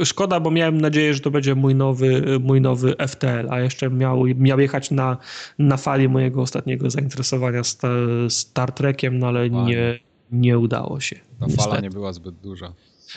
szkoda, 0.05 0.41
bo 0.41 0.51
miałem 0.51 0.81
nadzieję, 0.81 1.15
że 1.15 1.21
to 1.21 1.31
będzie 1.31 1.55
mój 1.55 1.75
nowy, 1.75 2.39
mój 2.41 2.61
nowy 2.61 2.95
FTL, 3.09 3.51
a 3.51 3.61
jeszcze 3.61 3.91
miał, 3.91 4.25
miał 4.25 4.61
jechać 4.61 4.91
na, 4.91 5.17
na 5.59 5.77
fali 5.77 6.09
mojego 6.09 6.43
ostatniego 6.43 6.91
zainteresowania 6.91 7.65
Star, 7.65 7.91
Star 8.29 8.73
Trekiem, 8.73 9.19
no 9.19 9.27
ale 9.27 9.51
nie, 9.51 9.99
nie 10.33 10.59
udało 10.59 11.01
się. 11.01 11.17
Ta 11.17 11.47
niestety. 11.47 11.69
fala 11.69 11.81
nie 11.81 11.91
była 11.91 12.13
zbyt 12.13 12.35
duża. 12.35 12.73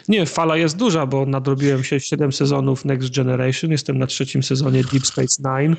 Nie, 0.07 0.25
fala 0.25 0.57
jest 0.57 0.77
duża, 0.77 1.05
bo 1.05 1.25
nadrobiłem 1.25 1.83
się 1.83 1.99
7 1.99 2.31
sezonów 2.31 2.85
Next 2.85 3.15
Generation, 3.15 3.71
jestem 3.71 3.97
na 3.97 4.07
trzecim 4.07 4.43
sezonie 4.43 4.83
Deep 4.83 5.05
Space 5.05 5.43
Nine. 5.43 5.75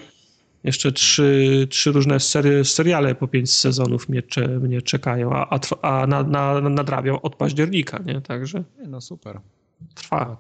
Jeszcze 0.65 0.93
trzy, 0.93 1.67
trzy 1.71 1.93
różne 1.93 2.21
sery, 2.21 2.65
seriale 2.65 3.15
po 3.15 3.29
pięć 3.29 3.51
sezonów 3.51 4.09
mnie, 4.09 4.23
cze, 4.23 4.49
mnie 4.49 4.83
czekają, 4.83 5.33
a, 5.33 5.49
a, 5.51 5.61
a 5.83 6.07
na, 6.07 6.23
na, 6.23 6.61
nadrabiam 6.61 7.17
od 7.23 7.37
października, 7.37 7.99
nie? 7.99 8.21
Także. 8.21 8.65
No 8.89 9.01
super. 9.01 9.41
Trwa. 9.95 10.37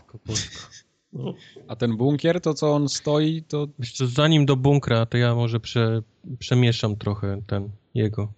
No. 1.12 1.34
A 1.68 1.76
ten 1.76 1.97
bunkier, 1.97 2.40
to 2.40 2.55
co 2.55 2.73
on 2.73 2.89
stoi, 2.89 3.42
to... 3.42 3.68
co, 3.94 4.07
zanim 4.07 4.47
do 4.47 4.57
bunkra, 4.57 5.07
to 5.07 5.18
ja 5.18 5.34
może 5.34 5.60
prze, 5.60 6.02
przemieszam 6.39 6.97
trochę 6.97 7.42
ten 7.47 7.68
jego. 7.94 8.32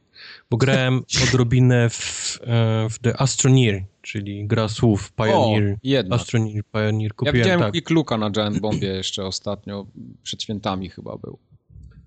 Bo 0.51 0.57
grałem 0.57 1.03
odrobinę 1.29 1.91
w, 1.91 2.39
e, 2.43 2.89
w 2.91 2.99
The 2.99 3.21
Astroneer, 3.21 3.85
czyli 4.03 4.47
gra 4.47 4.69
słów 4.69 5.13
Pioneer. 5.13 5.79
O, 6.11 6.15
Astroneer, 6.15 6.65
Pioneer. 6.73 7.15
Kupiłem, 7.15 7.37
ja 7.37 7.43
widziałem 7.43 7.61
tak. 7.61 7.73
Quick 7.73 7.91
Looka 7.91 8.19
na 8.19 8.31
Giant 8.31 8.61
Bombie 8.61 8.87
jeszcze 8.87 9.25
ostatnio, 9.25 9.87
przed 10.23 10.43
świętami 10.43 10.89
chyba 10.89 11.17
był. 11.17 11.39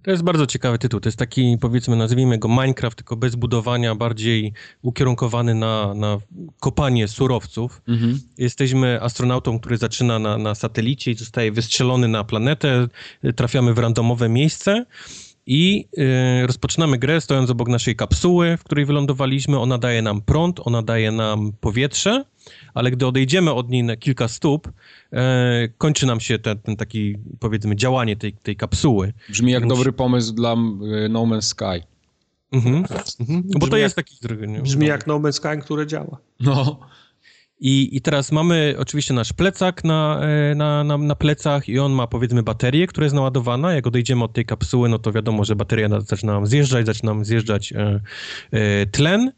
To 0.05 0.11
jest 0.11 0.23
bardzo 0.23 0.47
ciekawy 0.47 0.79
tytuł. 0.79 0.99
To 0.99 1.09
jest 1.09 1.19
taki, 1.19 1.57
powiedzmy, 1.61 1.95
nazwijmy 1.95 2.37
go 2.37 2.47
Minecraft, 2.47 2.97
tylko 2.97 3.15
bez 3.15 3.35
budowania, 3.35 3.95
bardziej 3.95 4.53
ukierunkowany 4.81 5.55
na, 5.55 5.93
na 5.93 6.17
kopanie 6.59 7.07
surowców. 7.07 7.81
Mhm. 7.87 8.19
Jesteśmy 8.37 9.01
astronautą, 9.01 9.59
który 9.59 9.77
zaczyna 9.77 10.19
na, 10.19 10.37
na 10.37 10.55
satelicie 10.55 11.11
i 11.11 11.15
zostaje 11.15 11.51
wystrzelony 11.51 12.07
na 12.07 12.23
planetę. 12.23 12.87
Trafiamy 13.35 13.73
w 13.73 13.77
randomowe 13.77 14.29
miejsce 14.29 14.85
i 15.45 15.87
y, 16.43 16.47
rozpoczynamy 16.47 16.97
grę 16.97 17.21
stojąc 17.21 17.49
obok 17.49 17.69
naszej 17.69 17.95
kapsuły, 17.95 18.57
w 18.57 18.63
której 18.63 18.85
wylądowaliśmy. 18.85 19.59
Ona 19.59 19.77
daje 19.77 20.01
nam 20.01 20.21
prąd, 20.21 20.59
ona 20.63 20.81
daje 20.81 21.11
nam 21.11 21.53
powietrze, 21.61 22.25
ale 22.75 22.91
gdy 22.91 23.07
odejdziemy 23.07 23.53
od 23.53 23.69
niej 23.69 23.83
na 23.83 23.95
kilka 23.95 24.27
stóp, 24.27 24.71
e, 25.13 25.67
kończy 25.77 26.05
nam 26.05 26.19
się 26.19 26.39
ten, 26.39 26.59
ten, 26.59 26.75
taki, 26.75 27.15
powiedzmy, 27.39 27.75
działanie 27.75 28.15
tej, 28.15 28.33
tej 28.33 28.55
kapsuły. 28.55 29.13
Brzmi 29.29 29.51
jak 29.51 29.67
dobry 29.67 29.93
pomysł 29.93 30.33
dla 30.33 30.53
y, 30.53 31.09
No 31.09 31.23
Man's 31.23 31.41
Sky. 31.41 31.87
Mhm. 32.51 32.85
mhm. 33.19 33.43
Bo 33.59 33.67
to 33.67 33.77
jest 33.77 33.95
taki... 33.95 34.15
Brzmi 34.63 34.87
jak 34.87 35.07
No 35.07 35.19
Man's 35.19 35.31
Sky, 35.31 35.61
które 35.61 35.87
działa. 35.87 36.17
No. 36.39 36.79
I, 37.59 37.97
I 37.97 38.01
teraz 38.01 38.31
mamy 38.31 38.75
oczywiście 38.79 39.13
nasz 39.13 39.33
plecak 39.33 39.83
na, 39.83 40.21
e, 40.21 40.55
na, 40.55 40.83
na, 40.83 40.97
na, 40.97 41.15
plecach 41.15 41.69
i 41.69 41.79
on 41.79 41.91
ma 41.91 42.07
powiedzmy 42.07 42.43
baterię, 42.43 42.87
która 42.87 43.05
jest 43.05 43.15
naładowana. 43.15 43.73
Jak 43.73 43.87
odejdziemy 43.87 44.23
od 44.23 44.33
tej 44.33 44.45
kapsuły, 44.45 44.89
no 44.89 44.99
to 44.99 45.11
wiadomo, 45.11 45.45
że 45.45 45.55
bateria 45.55 46.01
zaczyna 46.01 46.33
nam 46.33 46.47
zjeżdżać, 46.47 46.85
zaczyna 46.85 47.13
nam 47.13 47.25
zjeżdżać 47.25 47.73
e, 47.73 47.99
e, 48.51 48.85
tlen. 48.85 49.31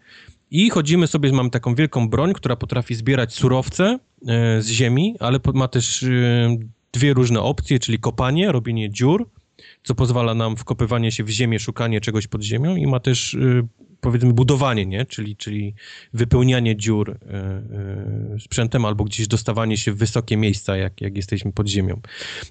I 0.52 0.70
chodzimy 0.70 1.08
sobie, 1.08 1.32
mamy 1.32 1.50
taką 1.50 1.76
wielką 1.76 2.10
broń, 2.10 2.34
która 2.34 2.56
potrafi 2.56 2.96
zbierać 2.96 3.34
surowce 3.34 4.00
e, 4.28 4.62
z 4.62 4.70
ziemi, 4.70 5.16
ale 5.20 5.40
ma 5.54 5.68
też 5.68 6.04
e, 6.04 6.08
dwie 6.92 7.14
różne 7.14 7.42
opcje, 7.42 7.80
czyli 7.80 8.00
kopanie, 8.00 8.52
robienie 8.52 8.90
dziur, 8.90 9.30
co 9.84 9.96
pozwala 9.96 10.34
nam 10.34 10.58
wkopywanie 10.58 11.12
się 11.12 11.24
w 11.24 11.30
ziemię, 11.30 11.60
szukanie 11.60 12.02
czegoś 12.02 12.28
pod 12.28 12.44
ziemią 12.44 12.76
i 12.76 12.88
ma 12.88 13.00
też 13.00 13.36
e, 13.36 13.68
powiedzmy 14.08 14.34
budowanie, 14.34 14.86
nie? 14.86 15.06
Czyli, 15.06 15.36
czyli 15.36 15.74
wypełnianie 16.14 16.76
dziur 16.76 17.10
y, 17.10 17.16
y, 18.36 18.40
sprzętem 18.40 18.86
albo 18.86 19.04
gdzieś 19.04 19.28
dostawanie 19.28 19.78
się 19.78 19.92
w 19.92 19.98
wysokie 19.98 20.38
miejsca, 20.38 20.78
jak, 20.78 21.02
jak 21.02 21.16
jesteśmy 21.16 21.52
pod 21.52 21.68
ziemią. 21.68 22.02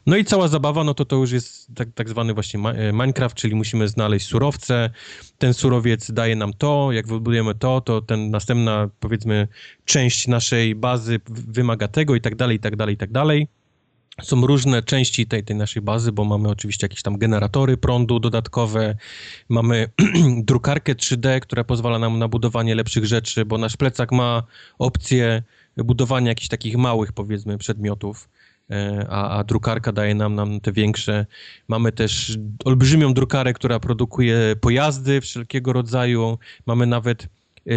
No 0.07 0.17
i 0.17 0.25
cała 0.25 0.49
zabawa, 0.49 0.85
no 0.85 0.95
to 0.95 1.05
to 1.05 1.17
już 1.17 1.33
jest 1.33 1.75
tak, 1.75 1.89
tak 1.95 2.09
zwany 2.09 2.35
właśnie 2.35 2.61
Minecraft, 2.93 3.37
czyli 3.37 3.55
musimy 3.55 3.89
znaleźć 3.89 4.27
surowce, 4.27 4.91
ten 5.39 5.55
surowiec 5.55 6.11
daje 6.11 6.37
nam 6.37 6.53
to, 6.53 6.93
jak 6.93 7.07
wybudujemy 7.07 7.55
to, 7.55 7.81
to 7.81 8.01
ten 8.03 8.31
następna 8.31 8.89
powiedzmy 9.01 9.49
część 9.85 10.29
naszej 10.29 10.75
bazy 10.75 11.21
wymaga 11.29 11.89
tego 11.89 12.15
i 12.15 12.21
tak 12.21 12.35
dalej, 12.35 12.57
i 12.57 12.61
tak 12.61 12.77
dalej, 12.77 12.95
i 12.95 12.99
tak 12.99 13.13
dalej. 13.13 13.49
Są 14.23 14.47
różne 14.47 14.83
części 14.83 15.27
tej, 15.27 15.45
tej 15.45 15.57
naszej 15.57 15.83
bazy, 15.83 16.13
bo 16.13 16.25
mamy 16.25 16.49
oczywiście 16.49 16.85
jakieś 16.85 17.03
tam 17.03 17.19
generatory 17.19 17.77
prądu 17.77 18.21
dodatkowe, 18.21 18.97
mamy 19.49 19.89
drukarkę 20.51 20.95
3D, 20.95 21.41
która 21.41 21.65
pozwala 21.65 21.99
nam 21.99 22.19
na 22.19 22.29
budowanie 22.29 22.75
lepszych 22.75 23.07
rzeczy, 23.07 23.45
bo 23.45 23.59
nasz 23.59 23.77
plecak 23.77 24.13
ma 24.13 24.43
opcję 24.79 25.43
budowania 25.77 26.29
jakichś 26.29 26.49
takich 26.49 26.77
małych, 26.77 27.13
powiedzmy, 27.13 27.59
przedmiotów, 27.59 28.29
e, 28.71 29.07
a, 29.11 29.39
a 29.39 29.45
drukarka 29.45 29.93
daje 29.93 30.15
nam, 30.15 30.35
nam 30.35 30.61
te 30.61 30.73
większe. 30.73 31.27
Mamy 31.69 31.93
też 31.93 32.39
olbrzymią 32.65 33.15
drukarę, 33.15 33.53
która 33.53 33.81
produkuje 33.81 34.57
pojazdy 34.61 35.21
wszelkiego 35.21 35.73
rodzaju. 35.73 36.39
Mamy 36.67 36.87
nawet 36.87 37.29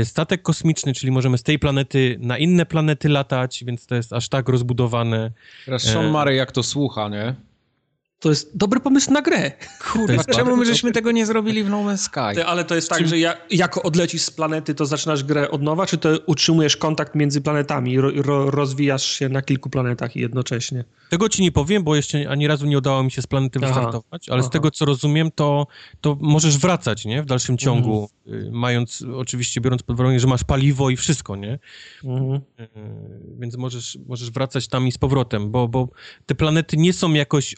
statek 0.04 0.42
kosmiczny, 0.42 0.94
czyli 0.94 1.12
możemy 1.12 1.38
z 1.38 1.44
tej 1.44 1.60
planety 1.60 2.18
na 2.20 2.38
inne 2.38 2.66
planety 2.66 3.10
latać, 3.10 3.64
więc 3.64 3.86
to 3.86 3.96
jest 3.96 4.14
aż 4.14 4.30
tak 4.30 4.50
rozbudowane. 4.50 5.32
Teraz 5.66 5.84
Sean 5.84 6.06
e, 6.06 6.12
Murray 6.12 6.38
jak 6.38 6.52
to 6.52 6.64
słucha, 6.64 7.10
nie? 7.10 7.36
To 8.20 8.30
jest 8.30 8.58
dobry 8.58 8.80
pomysł 8.80 9.14
na 9.14 9.22
grę. 9.22 9.52
Kurwa, 9.92 10.24
czemu 10.24 10.58
my 10.58 10.66
żeśmy 10.66 10.92
tego 10.92 11.12
nie 11.12 11.26
zrobili 11.26 11.64
w 11.64 11.70
No 11.70 11.84
Man's 11.84 11.98
Sky? 11.98 12.46
ale 12.46 12.66
to 12.66 12.76
jest 12.76 12.90
tak, 12.90 13.08
że 13.08 13.20
jak, 13.20 13.46
jako 13.52 13.84
odlecisz 13.84 14.22
z 14.22 14.32
planety, 14.32 14.76
to 14.76 14.86
zaczynasz 14.86 15.24
grę 15.24 15.52
od 15.52 15.62
nowa, 15.62 15.86
czy 15.86 15.98
to 15.98 16.10
utrzymujesz 16.26 16.78
kontakt 16.78 17.16
między 17.16 17.42
planetami, 17.42 18.02
ro, 18.02 18.12
ro, 18.16 18.52
rozwijasz 18.52 19.04
się 19.04 19.30
na 19.30 19.42
kilku 19.42 19.70
planetach 19.70 20.16
jednocześnie? 20.16 20.84
Tego 21.10 21.30
ci 21.30 21.42
nie 21.42 21.52
powiem, 21.52 21.84
bo 21.84 21.96
jeszcze 21.96 22.30
ani 22.30 22.48
razu 22.48 22.66
nie 22.66 22.78
udało 22.78 23.04
mi 23.04 23.12
się 23.12 23.22
z 23.22 23.28
planety 23.28 23.60
Aha. 23.64 23.68
wystartować, 23.68 24.30
ale 24.30 24.40
Aha. 24.40 24.48
z 24.48 24.52
tego 24.52 24.72
co 24.72 24.86
rozumiem, 24.86 25.32
to, 25.32 25.68
to 26.02 26.18
możesz 26.22 26.58
wracać, 26.58 27.06
nie? 27.06 27.24
W 27.24 27.26
dalszym 27.26 27.58
ciągu, 27.58 28.10
mhm. 28.28 28.54
mając, 28.54 29.06
oczywiście 29.16 29.62
biorąc 29.62 29.84
pod 29.84 30.00
uwagę, 30.00 30.20
że 30.20 30.28
masz 30.28 30.44
paliwo 30.44 30.90
i 30.90 30.98
wszystko, 30.98 31.36
nie? 31.36 31.60
Mhm. 32.04 32.42
Y, 32.60 32.68
więc 33.40 33.58
możesz, 33.58 33.98
możesz 34.08 34.32
wracać 34.32 34.68
tam 34.68 34.88
i 34.88 34.92
z 34.92 34.98
powrotem, 34.98 35.52
bo, 35.52 35.68
bo 35.68 35.90
te 36.26 36.36
planety 36.36 36.78
nie 36.78 36.94
są 36.94 37.14
jakoś 37.14 37.56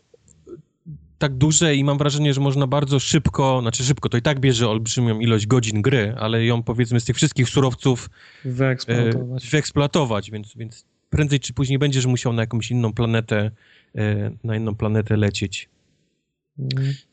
tak 1.22 1.36
duże 1.36 1.76
i 1.76 1.84
mam 1.84 1.98
wrażenie, 1.98 2.34
że 2.34 2.42
można 2.42 2.68
bardzo 2.68 3.00
szybko, 3.00 3.62
znaczy 3.62 3.84
szybko, 3.84 4.10
to 4.10 4.18
i 4.18 4.22
tak 4.22 4.40
bierze 4.40 4.70
olbrzymią 4.70 5.20
ilość 5.20 5.48
godzin 5.48 5.82
gry, 5.82 6.16
ale 6.18 6.46
ją 6.46 6.64
powiedzmy 6.64 7.00
z 7.00 7.06
tych 7.06 7.16
wszystkich 7.16 7.50
surowców 7.50 8.10
wyeksploatować, 8.46 9.46
e, 9.46 9.50
wyeksploatować 9.50 10.32
więc, 10.32 10.56
więc 10.56 10.86
prędzej 11.10 11.40
czy 11.40 11.54
później 11.54 11.80
będziesz 11.80 12.06
musiał 12.06 12.34
na 12.34 12.42
jakąś 12.42 12.72
inną 12.72 12.94
planetę, 12.94 13.52
e, 13.96 14.32
na 14.44 14.56
inną 14.56 14.76
planetę 14.76 15.18
lecieć. 15.18 15.70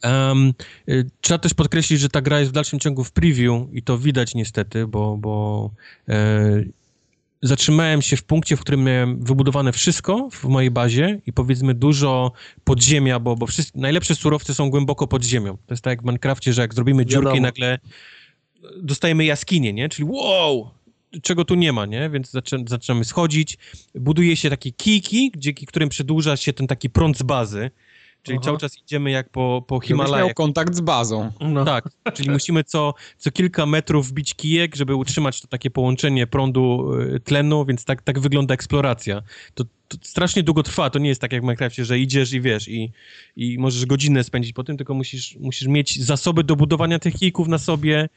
Um, 0.05 0.55
trzeba 1.21 1.39
też 1.39 1.55
podkreślić, 1.55 2.01
że 2.01 2.09
ta 2.09 2.21
gra 2.21 2.39
jest 2.41 2.51
w 2.51 2.55
dalszym 2.55 2.79
ciągu 2.79 3.05
w 3.05 3.13
preview 3.13 3.69
i 3.73 3.83
to 3.83 3.99
widać 3.99 4.35
niestety, 4.35 4.87
bo, 4.87 5.17
bo 5.17 5.71
e, 6.09 6.63
zatrzymałem 7.43 8.03
się 8.03 8.17
w 8.17 8.23
punkcie, 8.23 8.57
w 8.57 8.61
którym 8.61 8.85
miałem 8.85 9.25
wybudowane 9.25 9.73
wszystko 9.73 10.29
w 10.33 10.45
mojej 10.45 10.71
bazie 10.71 11.21
i 11.27 11.33
powiedzmy 11.33 11.75
dużo 11.75 12.33
podziemia, 12.65 13.21
bo, 13.21 13.37
bo 13.37 13.47
wszyscy, 13.47 13.73
najlepsze 13.75 14.15
surowce 14.15 14.55
są 14.55 14.71
głęboko 14.71 15.07
pod 15.07 15.25
ziemią. 15.25 15.57
To 15.57 15.75
jest 15.75 15.85
tak 15.85 15.91
jak 15.91 16.03
w 16.03 16.05
Minecrafcie, 16.05 16.53
że 16.53 16.63
jak 16.63 16.75
zrobimy 16.75 17.07
dziurkę 17.07 17.37
i 17.37 17.41
nagle 17.41 17.79
dostajemy 18.83 19.25
jaskinię, 19.25 19.73
nie? 19.73 19.89
Czyli 19.89 20.09
wow, 20.11 20.71
czego 21.23 21.45
tu 21.45 21.55
nie 21.55 21.73
ma, 21.73 21.87
nie? 21.87 22.11
Więc 22.11 22.31
zaczynamy 22.67 23.05
schodzić. 23.05 23.59
Buduje 23.95 24.37
się 24.37 24.51
takie 24.51 24.73
kijki, 24.73 25.33
dzięki 25.37 25.67
którym 25.67 25.89
przedłuża 25.89 26.37
się 26.37 26.53
ten 26.53 26.67
taki 26.67 26.91
prąd 26.91 27.19
z 27.19 27.23
bazy. 27.23 27.71
Czyli 28.29 28.39
Aha. 28.39 28.45
cały 28.45 28.59
czas 28.59 28.79
idziemy 28.79 29.11
jak 29.11 29.29
po, 29.29 29.65
po 29.67 29.81
Himalajach. 29.81 30.27
miał 30.27 30.35
kontakt 30.35 30.75
z 30.75 30.81
bazą. 30.81 31.33
No. 31.41 31.65
Tak, 31.65 31.89
czyli 32.15 32.31
musimy 32.31 32.65
co, 32.65 32.95
co 33.19 33.31
kilka 33.31 33.67
metrów 33.67 34.09
wbić 34.09 34.35
kijek, 34.35 34.77
żeby 34.77 34.95
utrzymać 34.95 35.41
to 35.41 35.49
takie 35.49 35.71
połączenie 35.71 36.27
prądu, 36.27 36.93
y, 37.15 37.21
tlenu, 37.21 37.65
więc 37.65 37.85
tak, 37.85 38.03
tak 38.03 38.19
wygląda 38.19 38.55
eksploracja. 38.55 39.23
To, 39.55 39.65
to 39.65 39.97
strasznie 40.03 40.43
długo 40.43 40.63
trwa, 40.63 40.91
to 40.91 40.99
nie 40.99 41.09
jest 41.09 41.21
tak 41.21 41.33
jak 41.33 41.43
w 41.43 41.45
Minecraftie, 41.45 41.85
że 41.85 41.99
idziesz 41.99 42.33
i 42.33 42.41
wiesz, 42.41 42.69
i, 42.69 42.93
i 43.37 43.59
możesz 43.59 43.87
godzinę 43.87 44.25
spędzić 44.25 44.53
po 44.53 44.65
tym, 44.65 44.77
tylko 44.77 44.95
musisz, 44.95 45.37
musisz 45.41 45.69
mieć 45.69 46.05
zasoby 46.05 46.45
do 46.45 46.57
budowania 46.57 46.99
tych 46.99 47.15
kijków 47.15 47.49
na 47.49 47.59
sobie, 47.59 48.09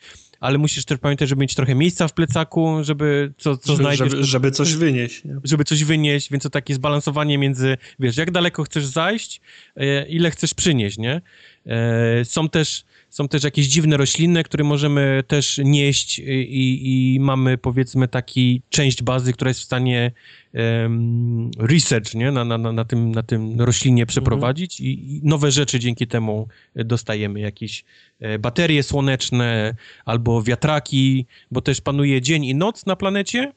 ale 0.41 0.57
musisz 0.57 0.85
też 0.85 0.99
pamiętać, 0.99 1.29
żeby 1.29 1.41
mieć 1.41 1.55
trochę 1.55 1.75
miejsca 1.75 2.07
w 2.07 2.13
plecaku, 2.13 2.77
żeby 2.81 3.33
co, 3.37 3.57
co 3.57 3.71
żeby, 3.71 3.83
znajdziesz. 3.83 4.11
Żeby, 4.11 4.23
żeby 4.23 4.51
coś 4.51 4.73
wynieść. 4.73 5.23
Nie? 5.23 5.35
Żeby 5.43 5.63
coś 5.63 5.83
wynieść, 5.83 6.31
więc 6.31 6.43
to 6.43 6.49
takie 6.49 6.73
zbalansowanie 6.73 7.37
między, 7.37 7.77
wiesz, 7.99 8.17
jak 8.17 8.31
daleko 8.31 8.63
chcesz 8.63 8.85
zajść, 8.85 9.41
e, 9.75 10.07
ile 10.07 10.31
chcesz 10.31 10.53
przynieść, 10.53 10.97
nie? 10.97 11.21
E, 11.65 12.25
są 12.25 12.49
też 12.49 12.83
są 13.11 13.27
też 13.27 13.43
jakieś 13.43 13.67
dziwne 13.67 13.97
rośliny, 13.97 14.43
które 14.43 14.63
możemy 14.63 15.23
też 15.27 15.61
nieść 15.63 16.19
i, 16.19 17.15
i 17.15 17.19
mamy 17.19 17.57
powiedzmy 17.57 18.07
taki 18.07 18.61
część 18.69 19.03
bazy, 19.03 19.33
która 19.33 19.49
jest 19.49 19.59
w 19.59 19.63
stanie 19.63 20.11
um, 20.53 21.51
research 21.59 22.13
nie? 22.13 22.31
Na, 22.31 22.45
na, 22.45 22.57
na, 22.57 22.85
tym, 22.85 23.11
na 23.11 23.23
tym 23.23 23.61
roślinie 23.61 24.05
przeprowadzić 24.05 24.81
mhm. 24.81 24.89
i, 24.89 25.15
i, 25.15 25.21
nowe 25.23 25.51
rzeczy 25.51 25.79
dzięki 25.79 26.07
temu 26.07 26.47
dostajemy. 26.75 27.39
Jakieś 27.39 27.83
e, 28.19 28.39
baterie 28.39 28.83
słoneczne 28.83 29.75
albo 30.05 30.43
wiatraki, 30.43 31.25
bo 31.51 31.61
też 31.61 31.81
panuje 31.81 32.21
dzień 32.21 32.45
i 32.45 32.55
noc 32.55 32.85
na 32.85 32.95
planecie 32.95 33.53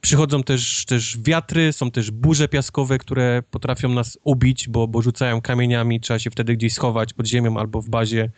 przychodzą 0.00 0.42
też, 0.42 0.84
też 0.84 1.18
wiatry, 1.18 1.72
są 1.72 1.90
też 1.90 2.10
burze 2.10 2.48
piaskowe, 2.48 2.98
które 2.98 3.42
potrafią 3.50 3.88
nas 3.88 4.18
ubić, 4.24 4.68
bo, 4.68 4.88
bo 4.88 5.02
rzucają 5.02 5.40
kamieniami, 5.40 6.00
trzeba 6.00 6.18
się 6.18 6.30
wtedy 6.30 6.56
gdzieś 6.56 6.72
schować 6.72 7.12
pod 7.12 7.26
ziemią 7.26 7.56
albo 7.56 7.82
w 7.82 7.88
bazie. 7.88 8.30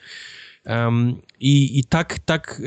Um, 0.67 1.17
i, 1.41 1.79
I 1.79 1.85
tak, 1.85 2.19
tak 2.19 2.61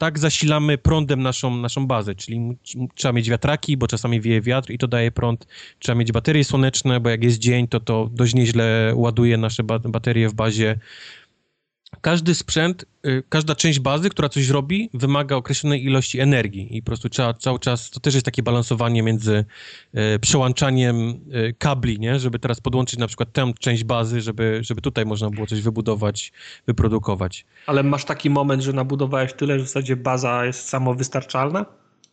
tak 0.00 0.18
zasilamy 0.18 0.78
prądem 0.78 1.22
naszą, 1.22 1.56
naszą 1.56 1.86
bazę, 1.86 2.14
czyli 2.14 2.56
trzeba 2.94 3.12
mieć 3.12 3.30
wiatraki, 3.30 3.76
bo 3.76 3.86
czasami 3.86 4.20
wieje 4.20 4.40
wiatr 4.40 4.70
i 4.70 4.78
to 4.78 4.88
daje 4.88 5.10
prąd. 5.10 5.46
Trzeba 5.78 5.98
mieć 5.98 6.12
baterie 6.12 6.44
słoneczne, 6.44 7.00
bo 7.00 7.10
jak 7.10 7.24
jest 7.24 7.38
dzień, 7.38 7.68
to 7.68 7.80
to 7.80 8.10
dość 8.12 8.34
nieźle 8.34 8.92
ładuje 8.96 9.36
nasze 9.36 9.62
baterie 9.64 10.28
w 10.28 10.34
bazie. 10.34 10.78
Każdy 12.00 12.34
sprzęt, 12.34 12.84
y, 13.06 13.22
każda 13.28 13.54
część 13.54 13.80
bazy, 13.80 14.10
która 14.10 14.28
coś 14.28 14.48
robi, 14.48 14.90
wymaga 14.94 15.36
określonej 15.36 15.84
ilości 15.84 16.20
energii 16.20 16.76
i 16.76 16.82
po 16.82 16.86
prostu 16.86 17.08
trzeba 17.08 17.34
cały 17.34 17.58
czas, 17.58 17.90
to 17.90 18.00
też 18.00 18.14
jest 18.14 18.24
takie 18.24 18.42
balansowanie 18.42 19.02
między 19.02 19.44
y, 20.14 20.18
przełączaniem 20.18 21.08
y, 21.08 21.54
kabli, 21.58 22.00
nie? 22.00 22.18
żeby 22.18 22.38
teraz 22.38 22.60
podłączyć 22.60 22.98
na 22.98 23.06
przykład 23.06 23.32
tę 23.32 23.52
część 23.58 23.84
bazy, 23.84 24.20
żeby, 24.20 24.60
żeby 24.62 24.80
tutaj 24.80 25.06
można 25.06 25.30
było 25.30 25.46
coś 25.46 25.60
wybudować, 25.60 26.32
wyprodukować. 26.66 27.46
Ale 27.66 27.82
masz 27.82 28.04
taki 28.04 28.30
moment, 28.30 28.62
że 28.62 28.72
nabudowałeś 28.72 29.32
tyle, 29.32 29.58
że 29.58 29.64
w 29.64 29.68
zasadzie 29.68 29.96
baza 29.96 30.44
jest 30.46 30.68
samowystarczalna? 30.68 31.66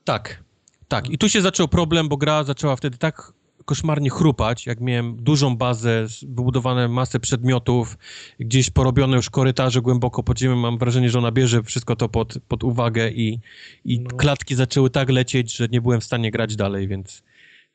Tak, 0.04 0.44
tak. 0.88 1.10
I 1.10 1.18
tu 1.18 1.30
się 1.30 1.42
zaczął 1.42 1.68
problem, 1.68 2.10
bo 2.10 2.18
gra 2.18 2.44
zaczęła 2.44 2.76
wtedy 2.76 2.98
tak 2.98 3.34
koszmarnie 3.68 4.10
chrupać, 4.10 4.66
jak 4.66 4.82
miałem 4.82 5.16
dużą 5.16 5.58
bazę, 5.58 6.06
wybudowane 6.28 6.88
masę 6.88 7.20
przedmiotów, 7.20 7.98
gdzieś 8.40 8.70
porobione 8.70 9.16
już 9.16 9.30
korytarze 9.30 9.82
głęboko 9.82 10.24
pod 10.24 10.40
ziemią, 10.40 10.56
mam 10.56 10.78
wrażenie, 10.78 11.10
że 11.10 11.20
ona 11.20 11.32
bierze 11.32 11.64
wszystko 11.64 11.96
to 11.96 12.10
pod, 12.10 12.34
pod 12.48 12.64
uwagę 12.64 13.10
i, 13.12 13.40
i 13.86 14.00
no. 14.00 14.10
klatki 14.18 14.56
zaczęły 14.56 14.90
tak 14.90 15.10
lecieć, 15.10 15.56
że 15.56 15.68
nie 15.72 15.82
byłem 15.82 16.02
w 16.02 16.04
stanie 16.04 16.32
grać 16.32 16.56
dalej, 16.56 16.88
więc 16.88 17.24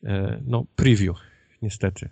e, 0.04 0.40
no 0.46 0.64
preview, 0.76 1.16
niestety. 1.62 2.08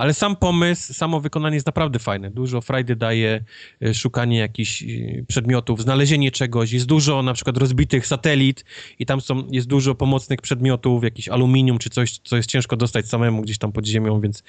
Ale 0.00 0.14
sam 0.14 0.36
pomysł, 0.36 0.94
samo 0.94 1.20
wykonanie 1.20 1.56
jest 1.56 1.66
naprawdę 1.66 1.98
fajne. 1.98 2.30
Dużo 2.30 2.60
frajdy 2.60 2.96
daje 2.96 3.44
e, 3.82 3.94
szukanie 3.94 4.38
jakichś 4.38 4.82
e, 4.82 4.86
przedmiotów, 5.28 5.82
znalezienie 5.82 6.30
czegoś. 6.30 6.72
Jest 6.72 6.86
dużo 6.86 7.22
na 7.22 7.32
przykład 7.32 7.56
rozbitych 7.56 8.06
satelit 8.06 8.64
i 8.98 9.06
tam 9.06 9.20
są, 9.20 9.46
jest 9.50 9.66
dużo 9.66 9.94
pomocnych 9.94 10.40
przedmiotów, 10.40 11.04
jakiś 11.04 11.28
aluminium 11.28 11.78
czy 11.78 11.90
coś, 11.90 12.18
co 12.18 12.36
jest 12.36 12.48
ciężko 12.48 12.76
dostać 12.76 13.06
samemu 13.06 13.42
gdzieś 13.42 13.58
tam 13.58 13.72
pod 13.72 13.86
ziemią, 13.86 14.20
więc 14.20 14.42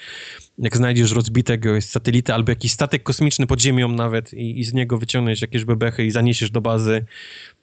jak 0.58 0.76
znajdziesz 0.76 1.12
rozbitego 1.12 1.80
satelitę 1.80 2.34
albo 2.34 2.52
jakiś 2.52 2.72
statek 2.72 3.02
kosmiczny 3.02 3.46
pod 3.46 3.60
ziemią 3.60 3.88
nawet 3.88 4.34
i, 4.34 4.60
i 4.60 4.64
z 4.64 4.72
niego 4.72 4.98
wyciągniesz 4.98 5.42
jakieś 5.42 5.64
bebechy 5.64 6.04
i 6.04 6.10
zaniesiesz 6.10 6.50
do 6.50 6.60
bazy, 6.60 7.04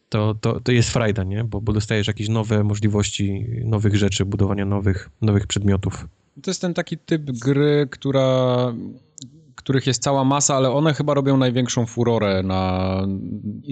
to, 0.09 0.35
to, 0.41 0.59
to 0.59 0.71
jest 0.71 0.89
frajda, 0.89 1.23
nie? 1.23 1.43
Bo, 1.43 1.61
bo 1.61 1.73
dostajesz 1.73 2.07
jakieś 2.07 2.29
nowe 2.29 2.63
możliwości, 2.63 3.45
nowych 3.63 3.95
rzeczy, 3.95 4.25
budowania 4.25 4.65
nowych, 4.65 5.09
nowych 5.21 5.47
przedmiotów. 5.47 6.05
To 6.43 6.51
jest 6.51 6.61
ten 6.61 6.73
taki 6.73 6.97
typ 6.97 7.31
gry, 7.31 7.87
która 7.91 8.73
których 9.69 9.87
jest 9.87 10.03
cała 10.03 10.23
masa, 10.23 10.55
ale 10.55 10.71
one 10.71 10.93
chyba 10.93 11.13
robią 11.13 11.37
największą 11.37 11.85
furorę 11.85 12.43
na, 12.43 13.03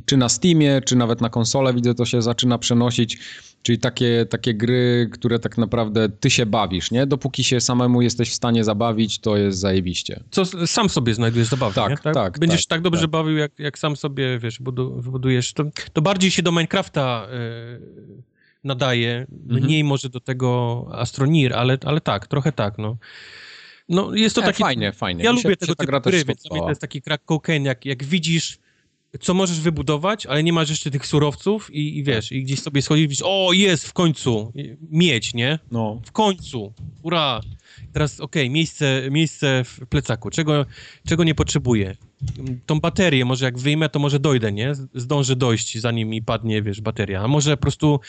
czy 0.06 0.18
na 0.18 0.30
Steamie, 0.30 0.82
czy 0.86 0.96
nawet 0.96 1.22
na 1.22 1.30
konsolę, 1.30 1.74
widzę, 1.74 1.94
to 1.94 2.06
się 2.06 2.22
zaczyna 2.22 2.58
przenosić, 2.58 3.18
czyli 3.62 3.80
takie, 3.80 4.26
takie 4.30 4.54
gry, 4.54 5.10
które 5.14 5.40
tak 5.40 5.58
naprawdę 5.58 6.10
ty 6.10 6.30
się 6.30 6.46
bawisz, 6.46 6.92
nie? 6.92 7.06
Dopóki 7.06 7.44
się 7.44 7.62
samemu 7.62 8.02
jesteś 8.02 8.30
w 8.30 8.34
stanie 8.34 8.64
zabawić, 8.64 9.20
to 9.20 9.38
jest 9.38 9.60
zajebiście. 9.60 10.24
Co 10.32 10.68
sam 10.68 10.90
sobie 10.90 11.14
znajdujesz 11.14 11.48
zabawę, 11.48 11.76
tak? 11.76 12.02
Tak, 12.02 12.14
tak. 12.14 12.40
Będziesz 12.40 12.66
tak, 12.66 12.78
tak 12.78 12.82
dobrze 12.82 13.02
tak. 13.02 13.10
bawił, 13.10 13.38
jak, 13.38 13.60
jak 13.60 13.80
sam 13.80 13.96
sobie, 13.96 14.40
wiesz, 14.40 14.60
wybudujesz. 14.98 15.54
To, 15.54 15.64
to 15.94 16.02
bardziej 16.02 16.32
się 16.32 16.42
do 16.42 16.52
Minecrafta... 16.52 17.28
Yy 17.32 18.37
nadaje. 18.64 19.28
Mhm. 19.32 19.64
Mniej 19.64 19.84
może 19.84 20.10
do 20.10 20.20
tego 20.20 20.86
Astronir, 20.92 21.54
ale, 21.54 21.78
ale 21.86 22.02
tak, 22.02 22.28
trochę 22.28 22.52
tak, 22.52 22.78
no. 22.78 22.98
No 23.90 24.16
jest 24.16 24.36
to 24.36 24.42
e, 24.42 24.46
taki... 24.46 24.64
Fajnie, 24.64 24.92
fajnie. 24.92 25.24
Ja 25.24 25.34
Mi 25.34 25.44
lubię 25.44 25.58
tego 25.58 25.76
typu 25.76 26.02
gry, 26.02 26.26
więc 26.26 26.44
to 26.44 26.70
jest 26.70 26.82
taki 26.82 27.02
crack 27.02 27.26
cocaine, 27.26 27.66
jak, 27.66 27.86
jak 27.86 28.04
widzisz 28.04 28.60
co 29.20 29.34
możesz 29.34 29.60
wybudować, 29.60 30.26
ale 30.26 30.44
nie 30.44 30.54
masz 30.54 30.70
jeszcze 30.70 30.92
tych 30.92 31.06
surowców 31.06 31.74
i, 31.74 31.98
i 31.98 32.04
wiesz, 32.04 32.32
i 32.32 32.44
gdzieś 32.44 32.60
sobie 32.60 32.82
schodzisz 32.82 33.06
i 33.06 33.08
widzisz, 33.08 33.24
o 33.26 33.54
jest 33.54 33.88
w 33.88 33.94
końcu, 33.94 34.54
mieć, 34.92 35.34
nie? 35.34 35.60
No. 35.72 36.02
W 36.06 36.12
końcu, 36.12 36.74
ura. 37.02 37.42
Teraz 37.94 38.20
okej, 38.20 38.44
okay, 38.44 38.50
miejsce, 38.50 39.02
miejsce 39.12 39.64
w 39.64 39.86
plecaku, 39.90 40.30
czego, 40.30 40.66
czego 41.08 41.24
nie 41.24 41.36
potrzebuję? 41.36 41.96
Tą 42.66 42.80
baterię 42.80 43.26
może 43.26 43.46
jak 43.46 43.58
wyjmę, 43.58 43.90
to 43.90 44.00
może 44.00 44.20
dojdę, 44.20 44.52
nie? 44.52 44.74
Zdążę 44.96 45.36
dojść, 45.36 45.80
zanim 45.80 46.10
mi 46.10 46.22
padnie, 46.22 46.62
wiesz, 46.62 46.82
bateria. 46.82 47.22
A 47.24 47.28
może 47.28 47.58
po 47.58 47.62
prostu 47.62 48.00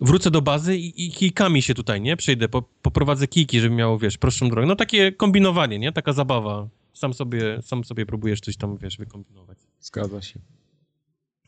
wrócę 0.00 0.30
do 0.30 0.42
bazy 0.42 0.76
i, 0.76 1.06
i 1.06 1.10
kijkami 1.10 1.62
się 1.62 1.74
tutaj, 1.74 2.00
nie? 2.00 2.16
Przejdę, 2.16 2.48
po, 2.48 2.62
poprowadzę 2.82 3.28
kijki, 3.28 3.60
żeby 3.60 3.74
miało, 3.74 3.98
wiesz, 3.98 4.18
prostszą 4.18 4.48
drogę. 4.48 4.66
No 4.66 4.76
takie 4.76 5.12
kombinowanie, 5.12 5.78
nie? 5.78 5.92
Taka 5.92 6.12
zabawa. 6.12 6.68
Sam 6.92 7.14
sobie, 7.14 7.62
sam 7.62 7.84
sobie 7.84 8.06
próbujesz 8.06 8.40
coś 8.40 8.56
tam, 8.56 8.76
wiesz, 8.76 8.96
wykombinować. 8.96 9.58
Zgadza 9.80 10.22
się. 10.22 10.40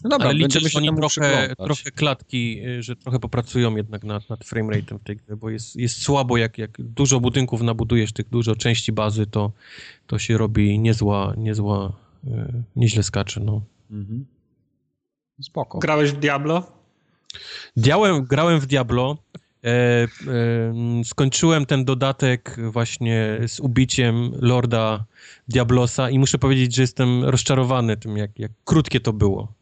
No 0.05 0.11
dobra, 0.11 0.29
Ale 0.29 0.39
liczę, 0.39 0.61
że 0.61 0.69
oni 0.79 0.91
trochę, 0.97 1.55
trochę 1.57 1.91
klatki, 1.91 2.67
y, 2.67 2.83
że 2.83 2.97
trochę 2.97 3.19
popracują 3.19 3.77
jednak 3.77 4.05
nad, 4.05 4.31
nad 4.31 4.41
framerate'em 4.41 4.99
w 4.99 5.03
tej 5.03 5.17
grze, 5.17 5.37
bo 5.37 5.51
jest, 5.51 5.77
jest 5.77 6.03
słabo, 6.03 6.37
jak, 6.37 6.59
jak 6.59 6.83
dużo 6.83 7.21
budynków 7.21 7.63
nabudujesz, 7.63 8.13
tych 8.13 8.29
dużo 8.29 8.57
części 8.57 8.93
bazy, 8.93 9.27
to, 9.27 9.53
to 10.07 10.19
się 10.19 10.39
robi 10.39 10.79
niezła, 10.79 11.35
niezła, 11.37 11.93
nieźle 12.77 13.03
skacze, 13.03 13.41
no. 13.41 13.63
Mhm. 13.91 14.27
Spoko. 15.41 15.79
Grałeś 15.79 16.13
w 16.13 16.17
Diablo? 16.17 16.73
Diałem, 17.77 18.25
grałem 18.25 18.61
w 18.61 18.67
Diablo. 18.67 19.19
E, 19.65 19.69
e, 19.69 20.09
skończyłem 21.05 21.67
ten 21.67 21.85
dodatek 21.85 22.57
właśnie 22.71 23.39
z 23.47 23.61
ubiciem 23.61 24.33
Lorda 24.41 25.05
Diablosa 25.49 26.11
i 26.11 26.19
muszę 26.19 26.39
powiedzieć, 26.39 26.75
że 26.75 26.83
jestem 26.83 27.25
rozczarowany 27.25 27.97
tym, 27.97 28.17
jak, 28.17 28.39
jak 28.39 28.53
krótkie 28.65 29.01
to 29.01 29.13
było. 29.13 29.58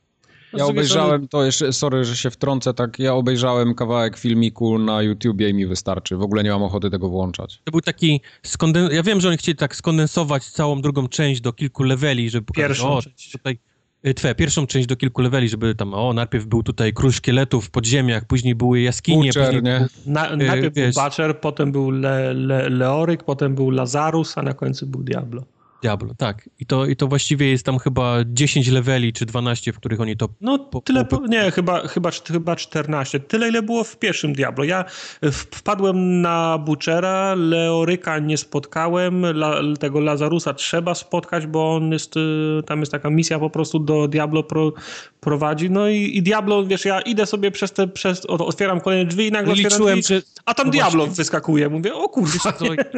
Ja 0.58 0.66
obejrzałem 0.66 1.28
to 1.28 1.44
jeszcze, 1.44 1.72
sorry, 1.72 2.04
że 2.04 2.16
się 2.16 2.30
wtrącę, 2.30 2.74
tak, 2.74 2.98
ja 2.98 3.14
obejrzałem 3.14 3.74
kawałek 3.74 4.18
filmiku 4.18 4.78
na 4.78 5.02
YouTubie 5.02 5.48
i 5.48 5.54
mi 5.54 5.66
wystarczy. 5.66 6.16
W 6.16 6.22
ogóle 6.22 6.44
nie 6.44 6.50
mam 6.50 6.62
ochoty 6.62 6.90
tego 6.90 7.08
włączać. 7.08 7.60
To 7.64 7.70
był 7.70 7.80
taki, 7.80 8.20
skonden... 8.42 8.88
ja 8.92 9.02
wiem, 9.02 9.20
że 9.20 9.28
oni 9.28 9.36
chcieli 9.36 9.56
tak 9.56 9.76
skondensować 9.76 10.44
całą 10.44 10.80
drugą 10.80 11.08
część 11.08 11.40
do 11.40 11.52
kilku 11.52 11.82
leveli, 11.82 12.30
żeby 12.30 12.46
pokazać, 12.46 12.68
Pierwszą 12.68 12.92
o, 12.92 13.02
część. 13.02 13.32
tutaj 13.32 13.58
y, 14.06 14.14
twoja 14.14 14.34
pierwszą 14.34 14.66
część 14.66 14.86
do 14.86 14.96
kilku 14.96 15.22
leveli, 15.22 15.48
żeby 15.48 15.74
tam, 15.74 15.94
o, 15.94 16.12
najpierw 16.12 16.46
był 16.46 16.62
tutaj 16.62 16.92
król 16.92 17.12
szkieletów 17.12 17.66
w 17.66 17.70
podziemiach, 17.70 18.24
później 18.24 18.54
były 18.54 18.80
jaskinie, 18.80 19.26
Butcher, 19.26 19.44
później 19.44 19.62
nie? 19.62 19.78
Był, 19.78 20.12
na, 20.12 20.36
najpierw 20.36 20.74
wiesz, 20.74 20.94
był 20.94 21.04
Butcher, 21.04 21.40
potem 21.40 21.72
był 21.72 21.90
Le, 21.90 22.34
Le, 22.34 22.68
Leoryk, 22.68 23.24
potem 23.24 23.54
był 23.54 23.70
Lazarus, 23.70 24.38
a 24.38 24.42
na 24.42 24.54
końcu 24.54 24.86
był 24.86 25.02
Diablo. 25.02 25.42
Diablo, 25.82 26.14
tak. 26.18 26.48
I 26.58 26.66
to, 26.66 26.86
I 26.86 26.96
to 26.96 27.06
właściwie 27.06 27.50
jest 27.50 27.66
tam 27.66 27.78
chyba 27.78 28.16
10 28.26 28.68
leveli 28.68 29.12
czy 29.12 29.26
12, 29.26 29.72
w 29.72 29.76
których 29.76 30.00
oni 30.00 30.16
to... 30.16 30.28
No 30.40 30.58
po, 30.58 30.80
tyle, 30.80 31.04
po, 31.04 31.26
nie, 31.26 31.50
chyba, 31.50 31.88
chyba, 31.88 32.10
chyba 32.10 32.56
14. 32.56 33.20
Tyle, 33.20 33.48
ile 33.48 33.62
było 33.62 33.84
w 33.84 33.98
pierwszym 33.98 34.32
Diablo. 34.32 34.64
Ja 34.64 34.84
wpadłem 35.32 36.20
na 36.20 36.58
Butchera, 36.58 37.34
Leoryka 37.34 38.18
nie 38.18 38.36
spotkałem, 38.36 39.24
la, 39.24 39.60
tego 39.80 40.00
Lazarusa 40.00 40.54
trzeba 40.54 40.94
spotkać, 40.94 41.46
bo 41.46 41.74
on 41.74 41.92
jest, 41.92 42.16
y, 42.16 42.62
tam 42.66 42.80
jest 42.80 42.92
taka 42.92 43.10
misja 43.10 43.38
po 43.38 43.50
prostu 43.50 43.78
do 43.78 44.08
Diablo 44.08 44.42
pro, 44.42 44.72
prowadzi. 45.20 45.70
No 45.70 45.88
i, 45.88 46.16
i 46.16 46.22
Diablo, 46.22 46.64
wiesz, 46.64 46.84
ja 46.84 47.00
idę 47.00 47.26
sobie 47.26 47.50
przez 47.50 47.72
te, 47.72 47.88
przez, 47.88 48.26
otwieram 48.26 48.80
kolejne 48.80 49.04
drzwi 49.04 49.26
i 49.26 49.32
nagle 49.32 49.54
Liczyłem, 49.54 50.00
drzwi, 50.00 50.14
że... 50.14 50.22
a 50.44 50.54
tam 50.54 50.66
no 50.66 50.72
Diablo 50.72 50.98
właśnie... 50.98 51.16
wyskakuje. 51.16 51.68
Mówię, 51.68 51.94
o 51.94 52.08
kurwa. 52.08 52.52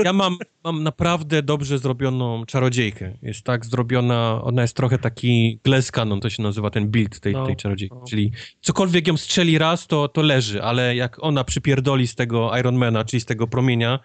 ja 0.04 0.12
mam, 0.12 0.36
mam 0.64 0.82
naprawdę 0.82 1.42
dobrze 1.42 1.78
zrobioną 1.78 2.46
czarodziejkę 2.46 2.67
czarodziejkę. 2.68 3.12
Jest 3.22 3.42
tak 3.42 3.66
zrobiona, 3.66 4.40
ona 4.44 4.62
jest 4.62 4.76
trochę 4.76 4.98
taki 4.98 5.60
glass 5.64 5.90
cannon, 5.90 6.20
to 6.20 6.30
się 6.30 6.42
nazywa 6.42 6.70
ten 6.70 6.88
build 6.88 7.20
tej, 7.20 7.32
no, 7.32 7.46
tej 7.46 7.56
czarodziejki. 7.56 7.94
No. 7.94 8.04
Czyli 8.08 8.32
cokolwiek 8.60 9.06
ją 9.08 9.16
strzeli 9.16 9.58
raz, 9.58 9.86
to, 9.86 10.08
to 10.08 10.22
leży, 10.22 10.62
ale 10.62 10.96
jak 10.96 11.24
ona 11.24 11.44
przypierdoli 11.44 12.06
z 12.06 12.14
tego 12.14 12.58
Ironmana, 12.58 13.04
czyli 13.04 13.20
z 13.20 13.24
tego 13.24 13.46
promienia, 13.46 13.98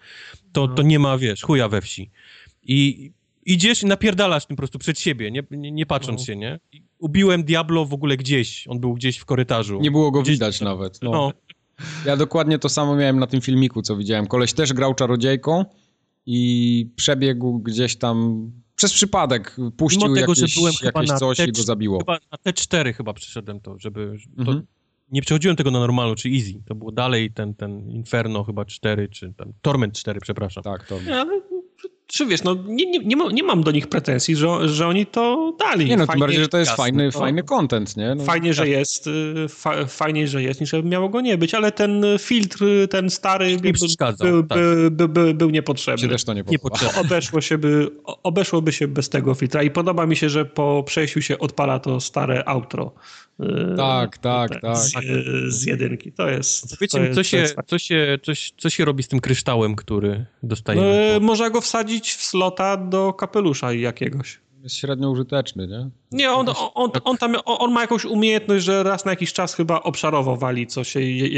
to, 0.52 0.66
no. 0.66 0.74
to 0.74 0.82
nie 0.82 0.98
ma, 0.98 1.18
wiesz, 1.18 1.42
chuja 1.42 1.68
we 1.68 1.80
wsi. 1.80 2.10
I 2.62 3.10
idziesz 3.46 3.82
i 3.82 3.86
napierdalasz 3.86 4.46
tym 4.46 4.56
po 4.56 4.60
prostu 4.60 4.78
przed 4.78 5.00
siebie, 5.00 5.30
nie, 5.30 5.42
nie, 5.50 5.72
nie 5.72 5.86
patrząc 5.86 6.20
no. 6.20 6.26
się, 6.26 6.36
nie? 6.36 6.60
I 6.72 6.82
ubiłem 6.98 7.44
Diablo 7.44 7.84
w 7.84 7.94
ogóle 7.94 8.16
gdzieś, 8.16 8.68
on 8.68 8.80
był 8.80 8.94
gdzieś 8.94 9.18
w 9.18 9.24
korytarzu. 9.24 9.80
Nie 9.80 9.90
było 9.90 10.10
go 10.10 10.22
gdzieś 10.22 10.34
widać 10.34 10.60
nawet. 10.60 11.02
No. 11.02 11.10
no. 11.10 11.32
Ja 12.06 12.16
dokładnie 12.16 12.58
to 12.58 12.68
samo 12.68 12.96
miałem 12.96 13.18
na 13.18 13.26
tym 13.26 13.40
filmiku, 13.40 13.82
co 13.82 13.96
widziałem. 13.96 14.26
Koleś 14.26 14.52
też 14.52 14.72
grał 14.72 14.94
czarodziejką 14.94 15.64
i 16.26 16.90
przebiegł 16.96 17.58
gdzieś 17.58 17.96
tam 17.96 18.50
przez 18.76 18.92
przypadek 18.92 19.56
puścił 19.76 20.02
Mimo 20.02 20.14
tego, 20.14 20.32
jakieś, 20.32 20.54
że 20.54 20.60
byłem 20.60 20.72
jakieś 20.82 21.08
chyba 21.10 21.18
coś 21.18 21.38
i 21.38 21.52
go 21.52 21.62
zabiło. 21.62 21.98
Chyba 21.98 22.18
na 22.32 22.52
T4 22.52 22.92
chyba 22.94 23.12
przyszedłem 23.12 23.60
to, 23.60 23.78
żeby... 23.78 24.16
Mhm. 24.38 24.60
To 24.60 24.66
nie 25.12 25.22
przechodziłem 25.22 25.56
tego 25.56 25.70
na 25.70 25.78
normalu 25.78 26.14
czy 26.14 26.28
easy. 26.28 26.62
To 26.66 26.74
było 26.74 26.92
dalej 26.92 27.32
ten, 27.32 27.54
ten 27.54 27.90
Inferno 27.90 28.44
chyba 28.44 28.64
4, 28.64 29.08
czy 29.08 29.32
tam 29.36 29.52
Torment 29.62 29.94
4, 29.94 30.20
przepraszam. 30.20 30.62
Tak, 30.62 30.86
Torment. 30.86 31.08
Ja, 31.08 31.26
Czy 32.14 32.26
wiesz, 32.26 32.42
no 32.42 32.56
nie, 32.66 32.86
nie, 32.86 32.98
nie, 32.98 33.16
nie 33.32 33.42
mam 33.42 33.62
do 33.62 33.70
nich 33.70 33.86
pretensji, 33.86 34.36
że, 34.36 34.68
że 34.68 34.86
oni 34.86 35.06
to 35.06 35.52
dali. 35.58 35.86
Nie 35.86 35.96
no, 35.96 36.06
tym 36.06 36.20
bardziej, 36.20 36.40
że 36.40 36.48
to 36.48 36.58
jest 36.58 36.70
jasne, 36.70 36.84
fajny, 36.84 37.12
to... 37.12 37.18
fajny 37.18 37.42
content, 37.42 37.96
nie? 37.96 38.14
No, 38.14 38.24
fajnie, 38.24 38.54
że 38.54 38.68
jest, 38.68 39.06
y, 39.06 39.48
fa, 39.48 39.86
fajnie, 39.86 40.28
że 40.28 40.42
jest, 40.42 40.60
niż 40.60 40.72
miało 40.84 41.08
go 41.08 41.20
nie 41.20 41.38
być, 41.38 41.54
ale 41.54 41.72
ten 41.72 42.04
filtr, 42.18 42.64
ten 42.90 43.10
stary 43.10 43.56
nie 43.56 43.72
był, 44.18 44.42
tak. 44.42 44.58
był, 44.90 45.08
był, 45.08 45.34
był 45.34 45.50
niepotrzebny. 45.50 46.02
Się 46.02 46.08
też 46.08 46.24
to 46.24 46.32
nie, 46.32 46.44
nie 46.48 46.58
Obeszło 47.00 47.40
się 47.40 47.58
by, 47.58 47.90
obeszłoby 48.04 48.72
się 48.72 48.88
bez 48.88 49.08
tego 49.08 49.34
filtra 49.34 49.62
i 49.62 49.70
podoba 49.70 50.06
mi 50.06 50.16
się, 50.16 50.28
że 50.28 50.44
po 50.44 50.82
przejściu 50.86 51.22
się 51.22 51.38
odpala 51.38 51.78
to 51.78 52.00
stare 52.00 52.48
outro. 52.48 52.92
Y, 53.40 53.76
tak, 53.76 54.18
tak, 54.18 54.50
ten, 54.50 54.60
tak. 54.60 54.76
Z, 54.76 54.92
z, 55.48 55.66
jedynki. 55.66 56.12
To 56.12 56.28
jest. 56.28 56.80
Wiecie, 56.80 56.98
to 56.98 57.04
jest, 57.04 57.14
co, 57.14 57.24
się, 57.24 57.46
co, 57.66 57.78
się, 57.78 58.18
co, 58.22 58.32
co 58.56 58.70
się 58.70 58.84
robi 58.84 59.02
z 59.02 59.08
tym 59.08 59.20
kryształem, 59.20 59.76
który 59.76 60.26
dostajemy? 60.42 61.10
No, 61.14 61.26
można 61.26 61.50
go 61.50 61.60
wsadzić 61.60 62.12
w 62.12 62.22
slota 62.22 62.76
do 62.76 63.12
kapelusza 63.12 63.72
jakiegoś. 63.72 64.40
Jest 64.62 64.76
średnio 64.76 65.10
użyteczny, 65.10 65.66
nie? 65.66 65.90
Nie, 66.12 66.32
on, 66.32 66.46
on, 66.74 66.90
on, 67.04 67.16
tam, 67.16 67.36
on 67.44 67.72
ma 67.72 67.80
jakąś 67.80 68.04
umiejętność, 68.04 68.64
że 68.64 68.82
raz 68.82 69.04
na 69.04 69.12
jakiś 69.12 69.32
czas 69.32 69.54
chyba 69.54 69.82
obszarowo 69.82 70.36
wali 70.36 70.66
coś 70.66 70.94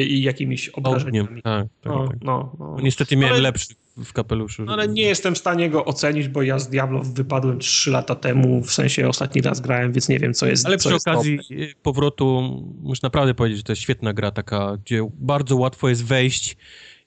jakimiś 0.08 0.68
obrażeniami. 0.68 1.42
Tak, 1.42 1.66
tak, 1.82 1.92
no, 1.92 2.08
tak. 2.08 2.16
No, 2.22 2.52
no. 2.58 2.76
Niestety 2.82 3.16
miałem 3.16 3.34
Ale... 3.34 3.42
lepszy 3.42 3.74
w 4.04 4.12
kapeluszu. 4.12 4.64
No, 4.64 4.72
ale 4.72 4.88
nie 4.88 5.02
jestem 5.02 5.34
w 5.34 5.38
stanie 5.38 5.70
go 5.70 5.84
ocenić, 5.84 6.28
bo 6.28 6.42
ja 6.42 6.58
z 6.58 6.68
Diablo 6.68 7.02
wypadłem 7.02 7.58
3 7.58 7.90
lata 7.90 8.14
temu, 8.14 8.62
w 8.62 8.72
sensie 8.72 9.08
ostatni 9.08 9.42
raz 9.42 9.60
grałem, 9.60 9.92
więc 9.92 10.08
nie 10.08 10.18
wiem, 10.18 10.34
co 10.34 10.46
jest 10.46 10.66
Ale 10.66 10.78
przy 10.78 10.88
jest 10.88 11.08
okazji 11.08 11.38
top. 11.38 11.82
powrotu 11.82 12.40
muszę 12.82 13.00
naprawdę 13.02 13.34
powiedzieć, 13.34 13.58
że 13.58 13.64
to 13.64 13.72
jest 13.72 13.82
świetna 13.82 14.12
gra 14.12 14.30
taka, 14.30 14.76
gdzie 14.84 15.08
bardzo 15.18 15.56
łatwo 15.56 15.88
jest 15.88 16.04
wejść 16.04 16.56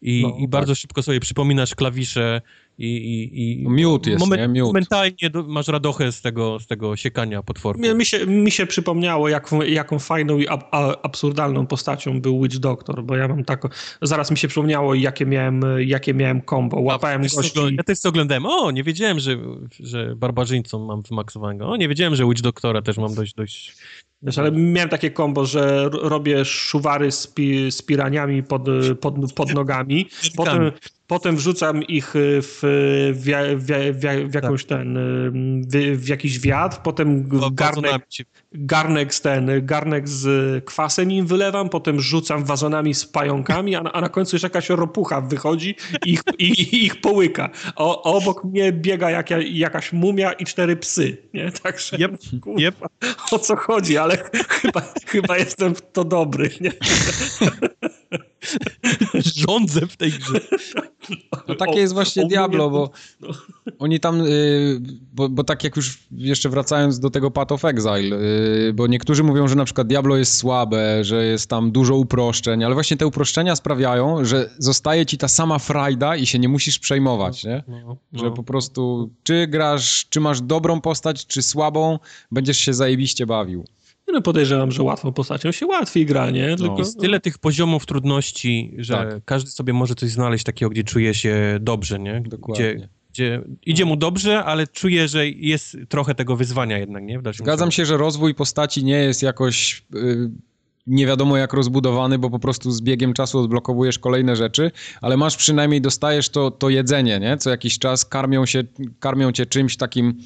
i, 0.01 0.21
no, 0.21 0.37
i 0.39 0.47
bardzo 0.47 0.73
tak. 0.73 0.79
szybko 0.79 1.03
sobie 1.03 1.19
przypominasz 1.19 1.75
klawisze 1.75 2.41
i... 2.79 2.85
i, 3.33 3.63
i 3.63 3.69
Miód 3.69 4.07
jest, 4.07 4.19
moment, 4.19 4.41
nie? 4.41 4.47
Miód. 4.47 4.67
Momentalnie 4.67 5.29
masz 5.47 5.67
radochę 5.67 6.11
z 6.11 6.21
tego, 6.21 6.59
z 6.59 6.67
tego 6.67 6.95
siekania 6.95 7.43
potworków. 7.43 7.85
Mi, 7.85 7.95
mi, 7.95 8.05
się, 8.05 8.25
mi 8.25 8.51
się 8.51 8.65
przypomniało, 8.65 9.29
jak, 9.29 9.49
jaką 9.67 9.99
fajną 9.99 10.37
i 10.37 10.47
ab, 10.47 10.63
absurdalną 11.03 11.67
postacią 11.67 12.21
był 12.21 12.41
Witch 12.43 12.57
Doctor, 12.57 13.03
bo 13.03 13.15
ja 13.15 13.27
mam 13.27 13.43
taką... 13.43 13.69
Zaraz 14.01 14.31
mi 14.31 14.37
się 14.37 14.47
przypomniało, 14.47 14.95
jakie 14.95 15.25
miałem, 15.25 15.61
jakie 15.79 16.13
miałem 16.13 16.41
combo. 16.49 16.79
Łapałem 16.79 17.21
A, 17.21 17.35
gości... 17.35 17.59
Ja 17.77 17.83
też 17.83 17.99
co 17.99 18.09
oglądałem. 18.09 18.45
O, 18.45 18.71
nie 18.71 18.83
wiedziałem, 18.83 19.19
że, 19.19 19.37
że 19.79 20.15
barbarzyńcą 20.15 20.85
mam 20.85 21.01
wymaksowanego. 21.01 21.67
O, 21.67 21.77
nie 21.77 21.87
wiedziałem, 21.87 22.15
że 22.15 22.25
Witch 22.25 22.41
Doctora 22.41 22.81
też 22.81 22.97
mam 22.97 23.15
dość, 23.15 23.33
dość 23.33 23.75
Wiesz, 24.21 24.37
ale 24.37 24.51
miałem 24.51 24.89
takie 24.89 25.11
kombo, 25.11 25.45
że 25.45 25.89
robię 25.91 26.45
szuwary 26.45 27.11
z, 27.11 27.27
pi, 27.27 27.71
z 27.71 27.81
piraniami 27.81 28.43
pod, 28.43 28.65
pod, 29.01 29.33
pod 29.33 29.53
nogami, 29.53 30.09
potem, 30.35 30.71
potem 31.07 31.35
wrzucam 31.35 31.83
ich 31.83 32.13
w, 32.15 32.59
w, 33.13 33.25
w, 33.57 34.29
w 34.29 34.33
jakąś 34.33 34.65
ten, 34.65 34.99
w, 35.95 36.07
jakiś 36.07 36.39
wiatr, 36.39 36.77
potem 36.83 37.29
garnek, 37.51 38.01
garnek 38.51 39.13
z 39.13 39.21
ten, 39.21 39.65
garnek 39.65 40.09
z 40.09 40.65
kwasem 40.65 41.11
im 41.11 41.27
wylewam, 41.27 41.69
potem 41.69 42.01
rzucam 42.01 42.43
wazonami 42.45 42.93
z 42.93 43.05
pająkami, 43.05 43.75
a 43.75 43.83
na, 43.83 43.91
a 43.93 44.01
na 44.01 44.09
końcu 44.09 44.35
jeszcze 44.35 44.45
jakaś 44.45 44.69
ropucha 44.69 45.21
wychodzi 45.21 45.75
i 46.05 46.13
ich, 46.13 46.21
i, 46.39 46.85
ich 46.85 47.01
połyka. 47.01 47.49
O, 47.75 48.03
obok 48.03 48.43
mnie 48.43 48.71
biega 48.71 49.11
jak, 49.11 49.29
jakaś 49.51 49.93
mumia 49.93 50.33
i 50.33 50.45
cztery 50.45 50.75
psy, 50.75 51.17
nie? 51.33 51.51
Także 51.51 51.97
yep, 51.97 52.17
kurwa, 52.41 52.61
yep. 52.61 52.75
o 53.31 53.39
co 53.39 53.55
chodzi, 53.55 53.97
ale 53.97 54.08
chyba, 54.49 54.81
chyba 55.05 55.37
jestem 55.37 55.75
w 55.75 55.81
to 55.91 56.03
dobry, 56.03 56.49
nie? 56.61 56.71
Rządzę 59.35 59.87
w 59.87 59.97
tej 59.97 60.11
grze. 60.11 60.39
No 61.47 61.55
takie 61.55 61.79
jest 61.79 61.93
właśnie 61.93 62.25
Diablo, 62.25 62.69
bo 62.69 62.91
no. 63.21 63.29
oni 63.79 63.99
tam, 63.99 64.21
y, 64.21 64.81
bo, 65.13 65.29
bo 65.29 65.43
tak 65.43 65.63
jak 65.63 65.75
już 65.75 65.99
jeszcze 66.11 66.49
wracając 66.49 66.99
do 66.99 67.09
tego 67.09 67.31
Path 67.31 67.51
of 67.51 67.65
Exile, 67.65 68.17
y, 68.69 68.73
bo 68.73 68.87
niektórzy 68.87 69.23
mówią, 69.23 69.47
że 69.47 69.55
na 69.55 69.65
przykład 69.65 69.87
Diablo 69.87 70.17
jest 70.17 70.37
słabe, 70.37 71.03
że 71.03 71.25
jest 71.25 71.49
tam 71.49 71.71
dużo 71.71 71.95
uproszczeń, 71.95 72.63
ale 72.63 72.73
właśnie 72.73 72.97
te 72.97 73.07
uproszczenia 73.07 73.55
sprawiają, 73.55 74.25
że 74.25 74.49
zostaje 74.57 75.05
ci 75.05 75.17
ta 75.17 75.27
sama 75.27 75.59
frajda 75.59 76.15
i 76.15 76.25
się 76.25 76.39
nie 76.39 76.49
musisz 76.49 76.79
przejmować, 76.79 77.43
nie? 77.43 77.63
No, 77.67 77.97
no. 78.11 78.23
Że 78.23 78.31
po 78.31 78.43
prostu 78.43 79.09
czy 79.23 79.47
grasz, 79.47 80.05
czy 80.09 80.19
masz 80.19 80.41
dobrą 80.41 80.81
postać, 80.81 81.27
czy 81.27 81.41
słabą, 81.41 81.99
będziesz 82.31 82.57
się 82.57 82.73
zajebiście 82.73 83.25
bawił. 83.25 83.65
No 84.13 84.21
podejrzewam, 84.21 84.71
że 84.71 84.83
łatwą 84.83 85.13
postacią 85.13 85.51
się 85.51 85.65
łatwiej 85.65 86.05
gra, 86.05 86.29
nie? 86.31 86.55
Tylko, 86.55 86.73
no. 86.73 86.79
Jest 86.79 86.99
tyle 86.99 87.19
tych 87.19 87.37
poziomów 87.37 87.85
trudności, 87.85 88.75
że 88.77 88.93
tak. 88.93 89.25
każdy 89.25 89.51
sobie 89.51 89.73
może 89.73 89.95
coś 89.95 90.09
znaleźć 90.09 90.43
takiego, 90.43 90.69
gdzie 90.69 90.83
czuje 90.83 91.13
się 91.13 91.57
dobrze, 91.61 91.99
nie? 91.99 92.21
Dokładnie. 92.25 92.73
Gdzie, 92.75 92.89
gdzie 93.13 93.41
idzie 93.65 93.85
mu 93.85 93.95
dobrze, 93.95 94.43
ale 94.43 94.67
czuje, 94.67 95.07
że 95.07 95.27
jest 95.27 95.77
trochę 95.89 96.15
tego 96.15 96.35
wyzwania 96.35 96.77
jednak, 96.77 97.03
nie? 97.03 97.21
Zgadzam 97.33 97.71
się, 97.71 97.85
że 97.85 97.97
rozwój 97.97 98.35
postaci 98.35 98.83
nie 98.83 98.97
jest 98.97 99.23
jakoś... 99.23 99.85
Yy 99.93 100.31
nie 100.89 101.07
wiadomo 101.07 101.37
jak 101.37 101.53
rozbudowany, 101.53 102.19
bo 102.19 102.29
po 102.29 102.39
prostu 102.39 102.71
z 102.71 102.81
biegiem 102.81 103.13
czasu 103.13 103.39
odblokowujesz 103.39 103.99
kolejne 103.99 104.35
rzeczy, 104.35 104.71
ale 105.01 105.17
masz 105.17 105.37
przynajmniej, 105.37 105.81
dostajesz 105.81 106.29
to, 106.29 106.51
to 106.51 106.69
jedzenie, 106.69 107.19
nie? 107.19 107.37
Co 107.37 107.49
jakiś 107.49 107.79
czas 107.79 108.05
karmią, 108.05 108.45
się, 108.45 108.63
karmią 108.99 109.31
cię 109.31 109.45
czymś 109.45 109.77
takim 109.77 110.17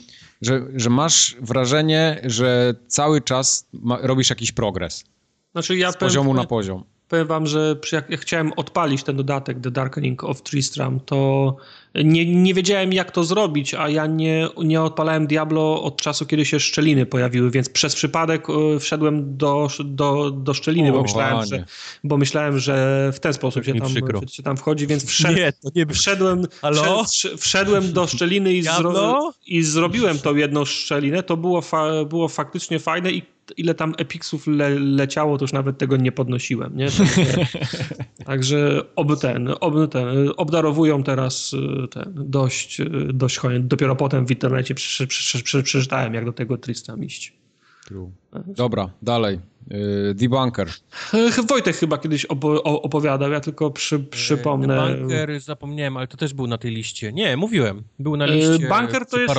że, 0.46 0.62
że 0.76 0.90
masz 0.90 1.36
wrażenie, 1.42 2.22
że 2.24 2.74
cały 2.88 3.22
czas 3.22 3.68
ma, 3.74 3.98
robisz 4.02 4.30
jakiś 4.30 4.52
progres. 4.52 5.04
Znaczy 5.52 5.78
ja 5.78 5.92
z 5.92 5.94
powiem, 5.94 6.10
poziomu 6.10 6.34
na 6.34 6.46
poziom. 6.46 6.84
Powiem 7.08 7.28
wam, 7.28 7.48
że 7.48 7.76
jak, 7.92 8.10
jak 8.10 8.20
chciałem 8.20 8.54
odpalić 8.54 9.04
ten 9.04 9.18
dodatek 9.18 9.60
The 9.62 9.72
Darkening 9.72 10.24
of 10.24 10.42
Tristram, 10.42 11.00
to 11.00 11.56
nie, 11.96 12.26
nie 12.26 12.54
wiedziałem 12.54 12.94
jak 12.94 13.12
to 13.12 13.24
zrobić, 13.24 13.74
a 13.74 13.90
ja 13.90 14.06
nie, 14.06 14.48
nie 14.64 14.82
odpalałem 14.82 15.28
Diablo 15.28 15.84
od 15.84 16.02
czasu, 16.02 16.26
kiedy 16.26 16.46
się 16.46 16.60
szczeliny 16.60 17.06
pojawiły, 17.06 17.52
więc 17.52 17.70
przez 17.70 17.96
przypadek 17.96 18.48
e, 18.50 18.80
wszedłem 18.80 19.38
do, 19.38 19.68
do, 19.86 20.32
do 20.32 20.54
szczeliny, 20.54 20.90
o, 20.90 20.94
bo, 20.94 21.02
myślałem, 21.02 21.46
że, 21.46 21.66
bo 22.04 22.18
myślałem, 22.18 22.60
że 22.60 23.10
w 23.14 23.20
ten 23.20 23.34
sposób 23.34 23.66
się 23.66 23.74
tam, 23.76 23.90
się 24.28 24.44
tam 24.44 24.58
wchodzi, 24.58 24.88
więc 24.88 25.06
wszedł, 25.06 25.38
nie, 25.38 25.54
nie 25.76 25.86
wszedłem, 25.86 26.48
wszedł, 26.74 27.38
wszedłem 27.38 27.94
do 27.94 28.08
szczeliny 28.08 28.54
i, 28.54 28.64
zro, 28.64 29.34
i 29.48 29.64
zrobiłem 29.64 30.20
tą 30.20 30.36
jedną 30.36 30.66
szczelinę. 30.66 31.24
To 31.24 31.38
było, 31.38 31.62
fa, 31.62 32.06
było 32.06 32.28
faktycznie 32.28 32.80
fajne 32.80 33.12
i 33.12 33.22
ile 33.58 33.74
tam 33.76 33.94
epiksów 33.98 34.48
le, 34.48 34.70
leciało, 34.80 35.38
to 35.38 35.44
już 35.44 35.54
nawet 35.54 35.78
tego 35.78 35.98
nie 35.98 36.12
podnosiłem, 36.12 36.78
nie? 36.78 36.88
Także, 36.92 37.36
także 38.26 38.82
ob 38.96 39.20
ten, 39.20 39.54
ob 39.60 39.92
ten, 39.92 40.08
obdarowują 40.38 41.04
teraz 41.04 41.54
y, 41.54 41.83
ten, 41.88 42.14
dość, 42.16 42.80
y, 42.80 42.90
dość 43.14 43.40
Dopiero 43.60 43.96
potem 43.96 44.26
w 44.26 44.32
internecie 44.32 44.76
przeczytałem, 45.44 46.14
jak 46.14 46.26
do 46.26 46.34
tego 46.34 46.58
Tristam 46.58 47.04
iść. 47.04 47.34
True. 47.86 48.12
Dobra, 48.48 48.90
dalej. 49.02 49.40
Debunker. 50.16 50.70
Wojtek 51.50 51.76
chyba 51.76 51.98
kiedyś 51.98 52.26
opowiadał, 52.66 53.32
ja 53.32 53.40
tylko 53.40 53.72
przy, 53.72 54.00
przypomnę. 54.00 54.90
Debunker 54.90 55.40
zapomniałem, 55.40 55.98
ale 55.98 56.08
to 56.08 56.18
też 56.18 56.34
był 56.34 56.48
na 56.48 56.58
tej 56.58 56.72
liście. 56.72 57.14
Nie, 57.14 57.38
mówiłem. 57.38 57.84
Był 58.00 58.18
na 58.18 58.26
liście 58.26 58.68
Bunker 58.70 59.06
to 59.06 59.20
jest 59.20 59.36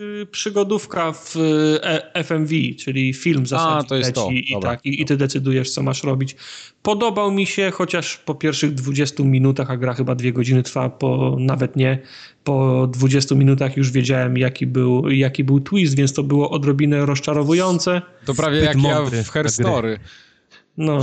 y, 0.00 0.26
przygodówka 0.30 1.12
w 1.12 1.36
e, 1.82 2.24
FMV, 2.24 2.54
czyli 2.78 3.14
film 3.14 3.46
zasadzie 3.46 3.78
A, 3.78 3.82
to 3.82 3.96
jest 3.96 4.14
to. 4.14 4.30
I, 4.30 4.56
tak, 4.62 4.86
i, 4.86 5.02
i, 5.02 5.04
ty 5.04 5.16
decydujesz, 5.16 5.70
co 5.70 5.82
masz 5.82 6.04
robić. 6.04 6.36
Podobał 6.84 7.32
mi 7.32 7.46
się, 7.46 7.70
chociaż 7.70 8.16
po 8.16 8.34
pierwszych 8.34 8.74
20 8.74 9.22
minutach, 9.22 9.70
a 9.70 9.76
gra 9.76 9.94
chyba 9.94 10.14
dwie 10.14 10.32
godziny 10.32 10.62
trwa, 10.62 10.90
po, 10.90 11.36
nawet 11.40 11.76
nie, 11.76 11.98
po 12.44 12.86
20 12.92 13.34
minutach 13.34 13.76
już 13.76 13.90
wiedziałem, 13.90 14.38
jaki 14.38 14.66
był, 14.66 15.10
jaki 15.10 15.44
był 15.44 15.60
twist, 15.60 15.96
więc 15.96 16.12
to 16.12 16.22
było 16.22 16.50
odrobinę 16.50 17.06
rozczarowujące. 17.06 18.02
To 18.24 18.34
prawie 18.34 18.58
jak 18.58 18.82
ja 18.82 19.02
w 19.22 19.28
Her 19.28 19.50
Story. 19.50 19.98
No. 20.76 21.00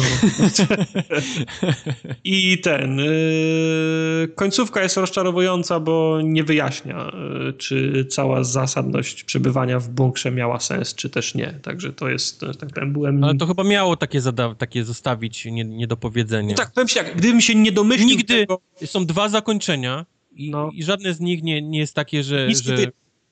I 2.23 2.57
ten. 2.57 2.97
Yy, 2.97 4.27
końcówka 4.35 4.83
jest 4.83 4.97
rozczarowująca, 4.97 5.79
bo 5.79 6.19
nie 6.23 6.43
wyjaśnia, 6.43 7.11
yy, 7.13 7.53
czy 7.53 8.05
cała 8.05 8.43
zasadność 8.43 9.23
przebywania 9.23 9.79
w 9.79 9.89
bunkrze 9.89 10.31
miała 10.31 10.59
sens, 10.59 10.95
czy 10.95 11.09
też 11.09 11.35
nie. 11.35 11.59
Także 11.61 11.93
to 11.93 12.09
jest, 12.09 12.41
tak 12.59 12.69
powiem, 12.73 12.93
byłem. 12.93 13.23
Ale 13.23 13.35
to 13.35 13.47
chyba 13.47 13.63
miało 13.63 13.97
takie, 13.97 14.21
takie 14.57 14.83
zostawić 14.83 15.45
nie, 15.45 15.65
niedopowiedzenie. 15.65 16.49
No 16.49 16.57
tak, 16.57 16.71
powiem 16.71 16.87
się, 16.87 16.99
jak, 16.99 17.17
gdybym 17.17 17.41
się 17.41 17.55
nie 17.55 17.71
domyślił. 17.71 18.07
Nigdy 18.07 18.39
tego... 18.39 18.61
są 18.85 19.05
dwa 19.05 19.29
zakończenia 19.29 20.05
i, 20.35 20.51
no. 20.51 20.71
i 20.73 20.83
żadne 20.83 21.13
z 21.13 21.19
nich 21.19 21.43
nie, 21.43 21.61
nie 21.61 21.79
jest 21.79 21.95
takie, 21.95 22.23
że. 22.23 22.47
Nic, 22.47 22.61
że... 22.61 22.77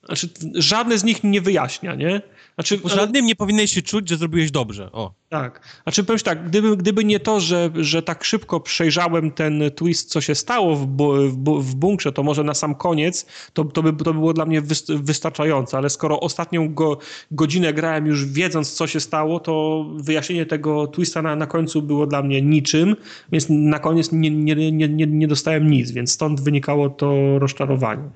Znaczy, 0.05 0.29
żadne 0.55 0.97
z 0.97 1.03
nich 1.03 1.23
nie 1.23 1.41
wyjaśnia, 1.41 1.95
nie? 1.95 2.21
Znaczy, 2.55 2.79
ale... 2.83 2.95
Żadnym 2.95 3.25
nie 3.25 3.35
powinieneś 3.35 3.71
się 3.71 3.81
czuć, 3.81 4.09
że 4.09 4.17
zrobiłeś 4.17 4.51
dobrze. 4.51 4.91
O. 4.91 5.13
Tak. 5.29 5.61
Znaczy 5.83 6.03
powiem 6.03 6.19
tak, 6.19 6.47
gdyby, 6.47 6.77
gdyby 6.77 7.05
nie 7.05 7.19
to, 7.19 7.39
że, 7.39 7.69
że 7.75 8.01
tak 8.01 8.23
szybko 8.23 8.59
przejrzałem 8.59 9.31
ten 9.31 9.63
twist, 9.75 10.09
co 10.09 10.21
się 10.21 10.35
stało 10.35 10.75
w, 10.75 10.87
w, 10.87 11.61
w 11.61 11.75
bunkrze, 11.75 12.11
to 12.11 12.23
może 12.23 12.43
na 12.43 12.53
sam 12.53 12.75
koniec 12.75 13.25
to, 13.53 13.63
to, 13.65 13.83
by, 13.83 13.93
to 13.93 14.13
by 14.13 14.19
było 14.19 14.33
dla 14.33 14.45
mnie 14.45 14.61
wystarczające, 14.89 15.77
ale 15.77 15.89
skoro 15.89 16.19
ostatnią 16.19 16.73
go, 16.73 16.97
godzinę 17.31 17.73
grałem 17.73 18.07
już 18.07 18.25
wiedząc, 18.25 18.73
co 18.73 18.87
się 18.87 18.99
stało, 18.99 19.39
to 19.39 19.85
wyjaśnienie 19.95 20.45
tego 20.45 20.87
twista 20.87 21.21
na, 21.21 21.35
na 21.35 21.47
końcu 21.47 21.81
było 21.81 22.07
dla 22.07 22.21
mnie 22.21 22.41
niczym, 22.41 22.95
więc 23.31 23.45
na 23.49 23.79
koniec 23.79 24.11
nie, 24.11 24.31
nie, 24.31 24.71
nie, 24.71 24.89
nie, 24.89 25.07
nie 25.07 25.27
dostałem 25.27 25.71
nic, 25.71 25.91
więc 25.91 26.11
stąd 26.11 26.41
wynikało 26.41 26.89
to 26.89 27.39
rozczarowanie 27.39 28.09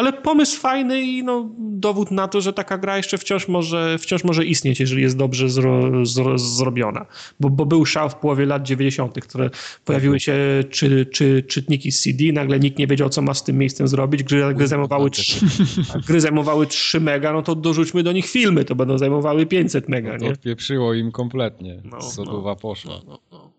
ale 0.00 0.12
pomysł 0.12 0.60
fajny 0.60 1.02
i 1.02 1.24
no, 1.24 1.48
dowód 1.58 2.10
na 2.10 2.28
to, 2.28 2.40
że 2.40 2.52
taka 2.52 2.78
gra 2.78 2.96
jeszcze 2.96 3.18
wciąż 3.18 3.48
może, 3.48 3.98
wciąż 3.98 4.24
może 4.24 4.44
istnieć, 4.44 4.80
jeżeli 4.80 5.02
jest 5.02 5.16
dobrze 5.16 5.48
zro, 5.48 6.06
zro, 6.06 6.38
zrobiona. 6.60 7.06
Bo, 7.40 7.50
bo 7.50 7.66
był 7.66 7.86
szał 7.86 8.10
w 8.10 8.14
połowie 8.14 8.46
lat 8.46 8.62
90., 8.62 9.20
które 9.20 9.50
pojawiły 9.84 10.20
się 10.20 10.34
czy, 10.70 11.06
czy, 11.06 11.42
czytniki 11.42 11.92
z 11.92 12.02
CD, 12.02 12.24
nagle 12.32 12.60
nikt 12.60 12.78
nie 12.78 12.86
wiedział, 12.86 13.08
co 13.08 13.22
ma 13.22 13.34
z 13.34 13.44
tym 13.44 13.58
miejscem 13.58 13.88
zrobić, 13.88 14.22
gry, 14.22 14.54
gry 14.54 14.66
zajmowały 14.66 15.10
3, 15.10 15.46
gry 16.08 16.20
zajmowały 16.20 16.66
3 16.66 17.00
mega, 17.00 17.32
no 17.32 17.42
to 17.42 17.54
dorzućmy 17.54 18.02
do 18.02 18.12
nich 18.12 18.26
filmy, 18.26 18.64
to 18.64 18.74
będą 18.74 18.98
zajmowały 18.98 19.46
500 19.46 19.88
mega, 19.88 20.12
no 20.12 20.18
to 20.18 20.24
nie? 20.24 20.30
odpieprzyło 20.30 20.94
im 20.94 21.12
kompletnie, 21.12 21.82
no, 21.84 22.02
sodowa 22.02 22.50
no, 22.50 22.56
poszła. 22.56 22.94
No, 22.94 23.02
no, 23.06 23.18
no. 23.32 23.52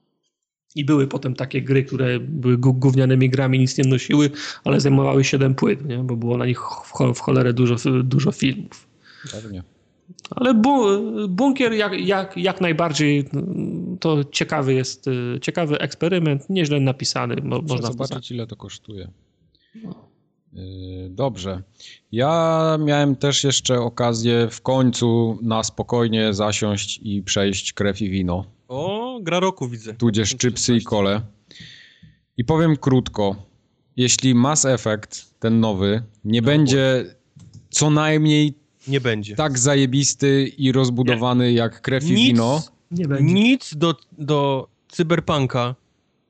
I 0.76 0.86
były 0.86 1.08
potem 1.08 1.36
takie 1.36 1.62
gry, 1.62 1.84
które 1.84 2.20
były 2.20 2.58
gównianymi 2.58 3.30
grami, 3.30 3.60
nic 3.60 3.78
nie 3.78 3.84
nosiły, 3.84 4.30
ale 4.64 4.80
zajmowały 4.80 5.24
7 5.24 5.56
płyt, 5.56 5.86
nie? 5.86 5.98
bo 5.98 6.16
było 6.16 6.38
na 6.38 6.46
nich 6.46 6.60
w 7.16 7.20
cholerę 7.20 7.54
dużo, 7.54 7.76
dużo 8.04 8.32
filmów. 8.32 8.88
Pewnie. 9.32 9.64
Ale 10.30 10.53
bu 10.53 10.88
bunkier 11.27 11.73
jak, 11.73 11.99
jak, 11.99 12.38
jak 12.38 12.61
najbardziej 12.61 13.30
to 13.99 14.23
ciekawy 14.23 14.73
jest, 14.73 15.06
ciekawy 15.41 15.80
eksperyment, 15.80 16.49
nieźle 16.49 16.80
napisany. 16.80 17.35
Mo 17.43 17.61
można 17.61 17.88
zobaczyć 17.91 18.31
ile 18.31 18.48
to 18.48 18.56
kosztuje. 18.56 19.11
No. 19.83 20.11
Dobrze. 21.09 21.64
Ja 22.11 22.77
miałem 22.80 23.15
też 23.15 23.43
jeszcze 23.43 23.80
okazję 23.80 24.48
w 24.51 24.61
końcu 24.61 25.40
na 25.41 25.64
spokojnie 25.64 26.33
zasiąść 26.33 26.99
i 27.03 27.23
przejść 27.23 27.73
krew 27.73 28.01
i 28.01 28.09
wino. 28.09 28.45
O, 28.67 29.19
gra 29.22 29.40
roku 29.40 29.67
widzę. 29.67 29.93
Tudzież 29.93 30.38
chipsy 30.38 30.75
i 30.75 30.83
kole. 30.83 31.22
I 32.38 32.45
powiem 32.45 32.77
krótko. 32.77 33.35
Jeśli 33.95 34.35
Mass 34.35 34.65
Effect, 34.65 35.40
ten 35.40 35.59
nowy, 35.59 36.03
nie 36.25 36.41
no, 36.41 36.45
będzie 36.45 37.06
co 37.69 37.90
najmniej 37.90 38.53
nie 38.88 39.01
będzie. 39.01 39.35
tak 39.35 39.60
zajebisty 39.60 40.51
i 40.58 40.72
rozbudowany 40.72 41.45
nie. 41.45 41.53
jak 41.53 41.82
krew 41.82 42.03
i 42.03 42.11
nic, 42.11 42.27
wino. 42.27 42.64
Nie 42.92 43.08
będzie. 43.08 43.34
Nic 43.34 43.76
do, 43.76 43.95
do 44.18 44.68
cyberpunka 44.88 45.76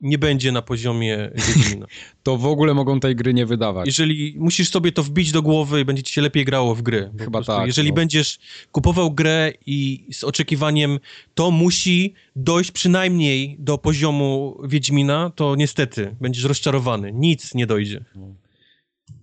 nie 0.02 0.18
będzie 0.18 0.52
na 0.52 0.62
poziomie 0.62 1.32
Wiedźmina. 1.36 1.86
to 2.24 2.38
w 2.38 2.46
ogóle 2.46 2.74
mogą 2.74 3.00
tej 3.00 3.16
gry 3.16 3.34
nie 3.34 3.46
wydawać. 3.46 3.88
Jeżeli 3.88 4.36
musisz 4.38 4.70
sobie 4.70 4.92
to 4.92 5.04
wbić 5.04 5.32
do 5.32 5.42
głowy 5.42 5.82
i 5.82 5.86
będzie 5.86 6.04
ci 6.04 6.14
się 6.14 6.22
lepiej 6.22 6.46
grało 6.46 6.76
w 6.76 6.82
gry. 6.82 7.12
Chyba 7.20 7.44
tak. 7.44 7.68
Jeżeli 7.68 7.90
no. 7.90 7.96
będziesz 7.96 8.40
kupował 8.72 9.12
grę 9.12 9.52
i 9.66 10.08
z 10.12 10.24
oczekiwaniem 10.24 11.00
to 11.34 11.52
musi 11.52 12.14
dojść 12.36 12.72
przynajmniej 12.72 13.56
do 13.60 13.78
poziomu 13.78 14.58
Wiedźmina, 14.64 15.32
to 15.36 15.56
niestety 15.56 16.16
będziesz 16.22 16.44
rozczarowany. 16.44 17.12
Nic 17.14 17.54
nie 17.54 17.68
dojdzie. 17.68 18.06
No. 18.16 18.28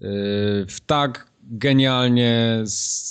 Yy, 0.00 0.66
w 0.68 0.80
tak 0.86 1.27
genialnie 1.50 2.64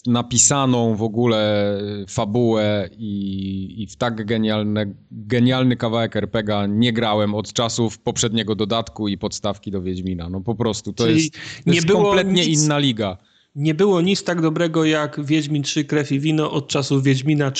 napisaną 0.07 0.95
w 0.95 1.01
ogóle 1.01 1.73
fabułę 2.07 2.89
i, 2.97 3.83
i 3.83 3.87
w 3.87 3.95
tak 3.95 4.25
genialne, 4.25 4.85
genialny 5.11 5.75
kawałek 5.75 6.15
RPGa 6.15 6.65
nie 6.65 6.93
grałem 6.93 7.35
od 7.35 7.53
czasów 7.53 7.99
poprzedniego 7.99 8.55
dodatku 8.55 9.07
i 9.07 9.17
podstawki 9.17 9.71
do 9.71 9.81
Wiedźmina. 9.81 10.29
No 10.29 10.41
po 10.41 10.55
prostu, 10.55 10.93
to 10.93 11.03
Czyli 11.03 11.17
jest, 11.17 11.33
to 11.65 11.73
jest 11.73 11.87
kompletnie 11.87 12.47
nic... 12.47 12.63
inna 12.63 12.79
liga 12.79 13.17
nie 13.57 13.73
było 13.73 14.01
nic 14.01 14.23
tak 14.23 14.41
dobrego 14.41 14.85
jak 14.85 15.25
Wiedźmin 15.25 15.63
3 15.63 15.85
Krew 15.85 16.11
i 16.11 16.19
Wino 16.19 16.51
od 16.51 16.67
czasów 16.67 17.03
Wiedźmina 17.03 17.51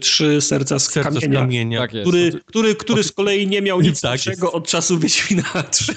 3 0.00 0.40
Serca 0.40 0.78
z 0.78 0.90
Serca 0.90 1.10
kamienia, 1.10 1.38
z 1.38 1.40
kamienia. 1.40 1.80
Tak 1.80 1.90
który, 1.90 2.32
który, 2.46 2.74
który 2.74 3.04
z 3.04 3.12
kolei 3.12 3.46
nie 3.46 3.62
miał 3.62 3.80
nic 3.80 4.00
tak 4.00 4.10
lepszego 4.10 4.52
od 4.52 4.68
czasów 4.68 5.00
Wiedźmina 5.00 5.62
3, 5.70 5.94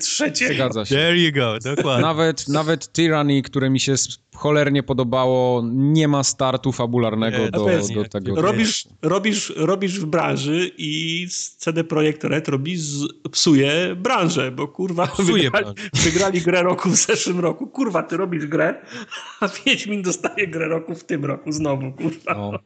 trzeciego. 0.00 0.54
Zgadza 0.54 0.84
się. 0.84 0.94
There 0.94 1.18
you 1.18 1.32
go, 1.32 1.58
dokładnie. 1.76 2.02
Nawet, 2.02 2.48
nawet 2.48 2.92
Tyranny, 2.92 3.42
które 3.42 3.70
mi 3.70 3.80
się 3.80 3.94
cholernie 4.34 4.82
podobało, 4.82 5.62
nie 5.72 6.08
ma 6.08 6.24
startu 6.24 6.72
fabularnego 6.72 7.38
nie, 7.38 7.50
do, 7.50 7.66
do 7.94 8.04
tego. 8.04 8.42
Robisz, 8.42 8.88
robisz, 9.02 9.52
robisz 9.56 10.00
w 10.00 10.06
branży 10.06 10.70
i 10.78 11.26
CD 11.56 11.84
Projekt 11.84 12.24
Red 12.24 12.48
robi 12.48 12.76
z, 12.76 13.06
psuje 13.32 13.96
branżę, 13.96 14.50
bo 14.50 14.68
kurwa 14.68 15.06
psuje 15.06 15.42
wygrali, 15.42 15.74
wygrali 16.04 16.40
grę 16.40 16.62
roku 16.62 16.90
w 16.90 16.96
zeszłym 16.96 17.40
roku. 17.40 17.66
Kurwa, 17.66 18.02
ty 18.02 18.16
robisz 18.16 18.46
grę, 18.46 18.74
a 19.40 19.48
Wiedźmin 19.48 20.02
dostaje 20.02 20.48
grę 20.48 20.68
roku 20.68 20.94
w 20.94 21.04
tym 21.04 21.24
roku 21.24 21.52
znowu, 21.52 21.92
kurwa. 21.92 22.34
No. 22.34 22.58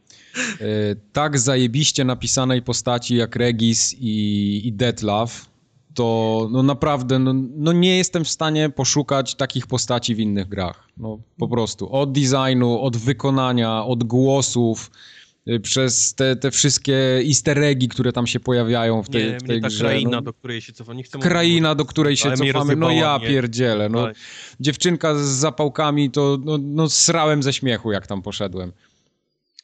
Y, 0.60 0.96
tak 1.12 1.38
zajebiście 1.38 2.04
napisanej 2.04 2.62
postaci 2.62 3.16
jak 3.16 3.36
Regis 3.36 3.94
i, 4.00 4.62
i 4.64 4.72
Detlaf, 4.72 5.46
to 5.94 6.48
no 6.52 6.62
naprawdę 6.62 7.18
no, 7.18 7.34
no, 7.56 7.72
nie 7.72 7.96
jestem 7.96 8.24
w 8.24 8.28
stanie 8.28 8.70
poszukać 8.70 9.34
takich 9.34 9.66
postaci 9.66 10.14
w 10.14 10.18
innych 10.18 10.48
grach. 10.48 10.88
No 10.96 11.18
po 11.38 11.48
prostu. 11.48 11.92
Od 11.92 12.12
designu, 12.12 12.80
od 12.80 12.96
wykonania, 12.96 13.84
od 13.84 14.04
głosów, 14.04 14.90
przez 15.62 16.14
te, 16.14 16.36
te 16.36 16.50
wszystkie 16.50 16.96
easter 17.26 17.58
eggi, 17.58 17.88
które 17.88 18.12
tam 18.12 18.26
się 18.26 18.40
pojawiają 18.40 19.02
w 19.02 19.08
tej, 19.08 19.32
nie, 19.32 19.38
w 19.38 19.42
tej 19.42 19.60
ta 19.60 19.68
grze. 19.68 19.84
kraina, 19.84 20.10
no. 20.10 20.22
do 20.22 20.32
której 20.32 20.60
się 20.60 20.72
cofa. 20.72 20.94
Nie 20.94 21.02
chcę 21.02 21.18
kraina, 21.18 21.74
do 21.74 21.84
której 21.84 22.16
się 22.16 22.32
cofamy. 22.32 22.76
No 22.76 22.90
ja 22.90 23.18
nie? 23.22 23.28
pierdzielę. 23.28 23.88
No, 23.88 24.08
dziewczynka 24.60 25.14
z 25.14 25.20
zapałkami, 25.20 26.10
to 26.10 26.38
no, 26.44 26.58
no 26.62 26.88
srałem 26.88 27.42
ze 27.42 27.52
śmiechu, 27.52 27.92
jak 27.92 28.06
tam 28.06 28.22
poszedłem. 28.22 28.72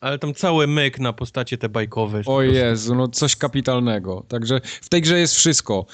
Ale 0.00 0.18
tam 0.18 0.34
cały 0.34 0.66
myk 0.66 0.98
na 0.98 1.12
postacie 1.12 1.58
te 1.58 1.68
bajkowe. 1.68 2.22
O 2.26 2.42
Jezu, 2.42 2.94
no 2.94 3.08
coś 3.08 3.36
kapitalnego. 3.36 4.24
Także 4.28 4.60
w 4.64 4.88
tej 4.88 5.02
grze 5.02 5.18
jest 5.18 5.34
wszystko. 5.34 5.86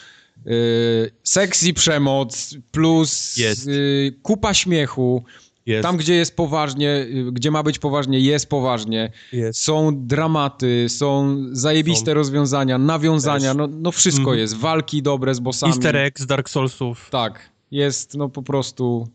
Yy, 0.44 1.10
seks 1.22 1.62
i 1.62 1.74
przemoc, 1.74 2.54
plus 2.70 3.36
yy, 3.36 4.12
kupa 4.22 4.54
śmiechu. 4.54 5.24
Jest. 5.66 5.82
Tam, 5.82 5.96
gdzie 5.96 6.14
jest 6.14 6.36
poważnie, 6.36 6.90
y, 6.90 7.32
gdzie 7.32 7.50
ma 7.50 7.62
być 7.62 7.78
poważnie, 7.78 8.20
jest 8.20 8.48
poważnie. 8.48 9.12
Jest. 9.32 9.62
Są 9.62 10.06
dramaty, 10.06 10.86
są 10.88 11.36
zajebiste 11.52 12.10
są. 12.10 12.14
rozwiązania, 12.14 12.78
nawiązania, 12.78 13.54
no, 13.54 13.66
no 13.66 13.92
wszystko 13.92 14.30
mm. 14.30 14.38
jest. 14.38 14.56
Walki 14.56 15.02
dobre 15.02 15.34
z 15.34 15.40
bossami. 15.40 15.72
Easter 15.72 15.96
egg 15.96 16.20
z 16.20 16.26
Dark 16.26 16.48
Soulsów. 16.48 17.08
Tak, 17.10 17.50
jest 17.70 18.14
no 18.14 18.28
po 18.28 18.42
prostu... 18.42 19.08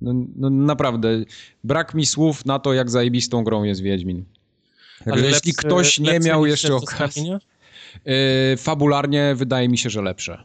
No, 0.00 0.12
no 0.36 0.50
naprawdę, 0.50 1.08
brak 1.64 1.94
mi 1.94 2.06
słów 2.06 2.44
na 2.44 2.58
to, 2.58 2.72
jak 2.72 2.90
zajebistą 2.90 3.44
grą 3.44 3.62
jest 3.62 3.80
Wiedźmin. 3.80 4.24
Ale 5.06 5.22
jeśli 5.22 5.54
ktoś 5.54 5.98
nie 5.98 6.20
miał 6.20 6.46
jeszcze 6.46 6.74
okazji... 6.74 7.32
Y, 8.52 8.56
fabularnie 8.56 9.34
wydaje 9.36 9.68
mi 9.68 9.78
się, 9.78 9.90
że 9.90 10.02
lepsze. 10.02 10.44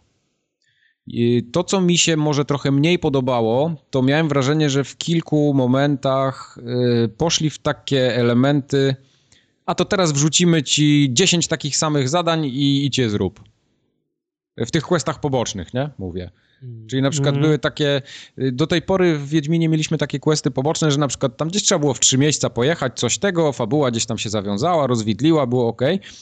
To, 1.52 1.64
co 1.64 1.82
mi 1.82 1.98
się 1.98 2.18
może 2.18 2.46
trochę 2.46 2.72
mniej 2.72 3.00
podobało, 3.00 3.76
to 3.90 4.02
miałem 4.02 4.30
wrażenie, 4.30 4.70
że 4.70 4.84
w 4.84 4.98
kilku 4.98 5.54
momentach 5.54 6.58
y, 7.06 7.10
poszli 7.10 7.50
w 7.50 7.60
takie 7.60 8.16
elementy, 8.16 8.96
a 9.66 9.76
to 9.76 9.86
teraz 9.86 10.12
wrzucimy 10.12 10.64
ci 10.64 11.10
10 11.12 11.48
takich 11.48 11.78
samych 11.78 12.10
zadań 12.10 12.46
i 12.46 12.86
idź 12.86 12.98
je 12.98 13.10
zrób. 13.10 13.44
W 14.58 14.72
tych 14.72 14.84
questach 14.84 15.20
pobocznych, 15.20 15.74
nie? 15.74 15.90
Mówię. 15.98 16.32
Czyli 16.88 17.02
na 17.02 17.10
przykład 17.10 17.36
mm. 17.36 17.44
były 17.44 17.60
takie, 17.60 18.02
y, 18.40 18.52
do 18.52 18.68
tej 18.68 18.82
pory 18.82 19.18
w 19.18 19.30
Wiedźminie 19.30 19.70
mieliśmy 19.70 19.98
takie 19.98 20.20
questy 20.20 20.52
poboczne, 20.52 20.92
że 20.92 20.98
na 20.98 21.08
przykład 21.08 21.38
tam 21.38 21.48
gdzieś 21.48 21.64
trzeba 21.64 21.80
było 21.80 21.94
w 21.94 22.00
trzy 22.00 22.18
miejsca 22.18 22.50
pojechać, 22.50 23.00
coś 23.00 23.18
tego, 23.18 23.54
fabuła 23.54 23.92
gdzieś 23.92 24.06
tam 24.06 24.18
się 24.18 24.30
zawiązała, 24.30 24.88
rozwidliła, 24.88 25.48
było 25.48 25.68
ok. 25.68 25.82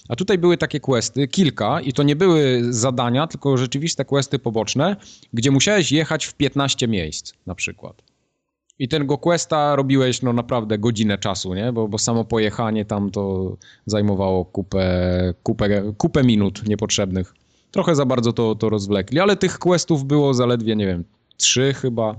A 0.10 0.16
tutaj 0.16 0.38
były 0.38 0.58
takie 0.58 0.80
questy, 0.80 1.28
kilka 1.28 1.82
i 1.82 1.94
to 1.94 2.04
nie 2.04 2.16
były 2.16 2.62
zadania, 2.70 3.28
tylko 3.28 3.58
rzeczywiste 3.58 4.06
questy 4.06 4.40
poboczne, 4.40 4.96
gdzie 5.34 5.52
musiałeś 5.52 5.92
jechać 5.92 6.26
w 6.26 6.34
15 6.34 6.88
miejsc 6.88 7.34
na 7.46 7.56
przykład. 7.56 8.04
I 8.80 8.88
tego 8.88 9.18
questa 9.18 9.76
robiłeś 9.76 10.22
no 10.22 10.34
naprawdę 10.34 10.78
godzinę 10.78 11.18
czasu, 11.18 11.54
nie? 11.54 11.74
Bo, 11.74 11.88
bo 11.88 11.98
samo 11.98 12.26
pojechanie 12.26 12.86
tam 12.86 13.12
to 13.12 13.56
zajmowało 13.86 14.46
kupę, 14.46 15.34
kupę, 15.44 15.94
kupę 15.98 16.24
minut 16.24 16.68
niepotrzebnych. 16.68 17.34
Trochę 17.72 17.96
za 17.96 18.06
bardzo 18.06 18.34
to, 18.34 18.56
to 18.56 18.70
rozwlekli, 18.70 19.20
ale 19.20 19.36
tych 19.36 19.60
questów 19.60 20.06
było 20.06 20.34
zaledwie, 20.34 20.76
nie 20.76 20.86
wiem, 20.86 21.04
trzy 21.38 21.74
chyba. 21.74 22.16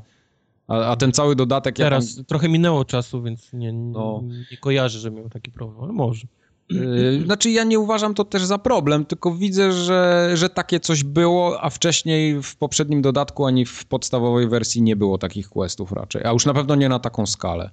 A, 0.69 0.85
a 0.85 0.97
ten 0.97 1.13
cały 1.13 1.37
dodatek... 1.37 1.77
Teraz 1.77 2.15
tam... 2.15 2.25
trochę 2.25 2.49
minęło 2.49 2.85
czasu, 2.85 3.23
więc 3.23 3.53
nie, 3.53 3.73
no. 3.73 4.23
nie 4.51 4.57
kojarzę, 4.57 4.99
że 4.99 5.11
miał 5.11 5.29
taki 5.29 5.51
problem, 5.51 5.85
ale 5.85 5.93
może. 5.93 6.27
Yy, 6.71 7.23
znaczy 7.25 7.51
ja 7.51 7.65
nie 7.65 7.79
uważam 7.79 8.15
to 8.15 8.25
też 8.25 8.45
za 8.45 8.59
problem, 8.59 9.05
tylko 9.05 9.35
widzę, 9.35 9.73
że, 9.73 10.31
że 10.35 10.49
takie 10.49 10.81
coś 10.81 11.05
było, 11.05 11.63
a 11.63 11.71
wcześniej 11.71 12.43
w 12.43 12.57
poprzednim 12.57 13.03
dodatku 13.03 13.47
ani 13.47 13.67
w 13.67 13.85
podstawowej 13.85 14.49
wersji 14.49 14.83
nie 14.83 14.97
było 14.97 15.19
takich 15.19 15.49
questów 15.49 15.93
raczej, 15.93 16.25
a 16.25 16.33
już 16.33 16.47
na 16.47 16.55
pewno 16.55 16.75
nie 16.75 16.89
na 16.89 16.99
taką 16.99 17.27
skalę. 17.27 17.71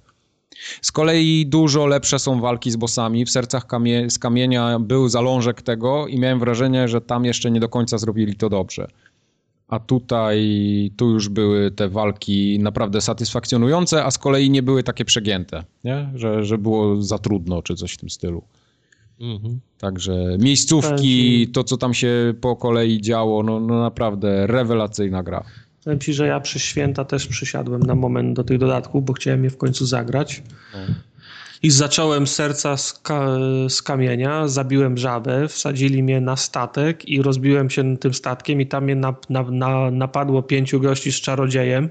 Z 0.82 0.92
kolei 0.92 1.46
dużo 1.48 1.86
lepsze 1.86 2.20
są 2.20 2.42
walki 2.42 2.72
z 2.72 2.76
bossami. 2.76 3.26
W 3.26 3.30
Sercach 3.30 3.68
kamie 3.68 4.10
z 4.10 4.20
Kamienia 4.20 4.80
był 4.80 5.10
zalążek 5.10 5.62
tego 5.62 6.08
i 6.08 6.20
miałem 6.20 6.40
wrażenie, 6.40 6.88
że 6.88 7.02
tam 7.02 7.26
jeszcze 7.26 7.52
nie 7.52 7.60
do 7.60 7.70
końca 7.70 7.98
zrobili 7.98 8.36
to 8.36 8.50
dobrze. 8.50 8.88
A 9.68 9.80
tutaj 9.80 10.92
tu 10.98 11.10
już 11.10 11.30
były 11.30 11.72
te 11.72 11.90
walki 11.90 12.60
naprawdę 12.60 13.02
satysfakcjonujące, 13.02 14.06
a 14.06 14.12
z 14.12 14.18
kolei 14.18 14.50
nie 14.50 14.64
były 14.64 14.84
takie 14.84 15.06
przegięte, 15.06 15.64
nie? 15.84 16.10
Że, 16.16 16.46
że 16.46 16.58
było 16.58 17.02
za 17.02 17.18
trudno 17.18 17.62
czy 17.62 17.76
coś 17.76 17.94
w 17.94 17.98
tym 17.98 18.10
stylu. 18.10 18.44
Mhm. 19.20 19.60
Także 19.78 20.38
miejscówki, 20.40 21.48
to 21.48 21.64
co 21.64 21.78
tam 21.78 21.94
się 21.94 22.34
po 22.42 22.56
kolei 22.56 23.02
działo, 23.02 23.44
no, 23.44 23.60
no 23.60 23.82
naprawdę 23.82 24.48
rewelacyjna 24.48 25.24
gra. 25.24 25.44
Powiem 25.86 26.00
ci, 26.00 26.14
że 26.14 26.28
ja 26.28 26.40
przy 26.40 26.60
święta 26.60 27.06
też 27.06 27.28
przysiadłem 27.28 27.84
na 27.84 27.96
moment 27.96 28.36
do 28.36 28.44
tych 28.44 28.58
dodatków, 28.58 29.06
bo 29.06 29.14
chciałem 29.14 29.44
je 29.44 29.50
w 29.50 29.58
końcu 29.58 29.86
zagrać. 29.86 30.44
No. 30.74 30.80
I 31.64 31.72
zacząłem 31.72 32.28
serca 32.28 32.78
z, 32.78 32.94
ka 32.94 33.38
z, 33.70 33.82
kamienia, 33.82 34.48
zabiłem 34.48 34.98
żabę, 34.98 35.48
wsadzili 35.48 36.04
mnie 36.04 36.22
na 36.22 36.36
statek 36.36 37.10
i 37.10 37.22
rozbiłem 37.22 37.70
się 37.70 37.98
tym 37.98 38.14
statkiem 38.14 38.62
i 38.62 38.68
tam 38.68 38.84
mnie 38.84 38.96
na, 38.96 39.16
na, 39.30 39.44
na, 39.44 39.92
napadło 39.92 40.44
pięciu 40.44 40.80
gości 40.80 41.12
z 41.12 41.16
czarodziejem. 41.16 41.90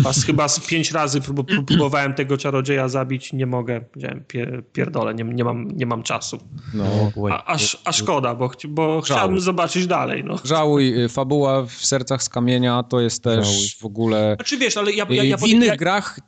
Was 0.00 0.24
chyba 0.24 0.48
z 0.48 0.60
pięć 0.60 0.92
razy 0.92 1.20
prób 1.20 1.46
próbowałem 1.66 2.14
tego 2.14 2.38
czarodzieja 2.38 2.88
zabić, 2.88 3.32
nie 3.32 3.46
mogę. 3.46 3.80
Pier 4.28 4.62
pierdolę, 4.72 5.14
nie, 5.14 5.24
nie, 5.24 5.44
mam, 5.44 5.68
nie 5.68 5.86
mam 5.86 6.02
czasu. 6.02 6.38
No, 6.74 6.84
a, 7.30 7.52
a, 7.52 7.56
a 7.84 7.92
szkoda, 7.92 8.34
bo, 8.34 8.50
bo 8.68 9.00
chciałbym 9.00 9.40
zobaczyć 9.40 9.86
dalej. 9.86 10.24
No. 10.24 10.36
Żałuj, 10.44 11.04
y, 11.04 11.08
fabuła 11.08 11.66
w 11.66 11.72
sercach 11.72 12.22
z 12.22 12.28
kamienia 12.28 12.82
to 12.82 13.00
jest 13.00 13.24
też 13.24 13.46
Żałuj. 13.46 13.68
w 13.80 13.84
ogóle... 13.84 14.34
Znaczy 14.36 14.58
wiesz, 14.58 14.76
ale 14.76 14.92
ja... 14.92 15.06
ja, 15.10 15.24
ja 15.24 15.36
w 15.36 15.46
innych 15.46 15.68
ja... 15.68 15.76
grach 15.76 16.18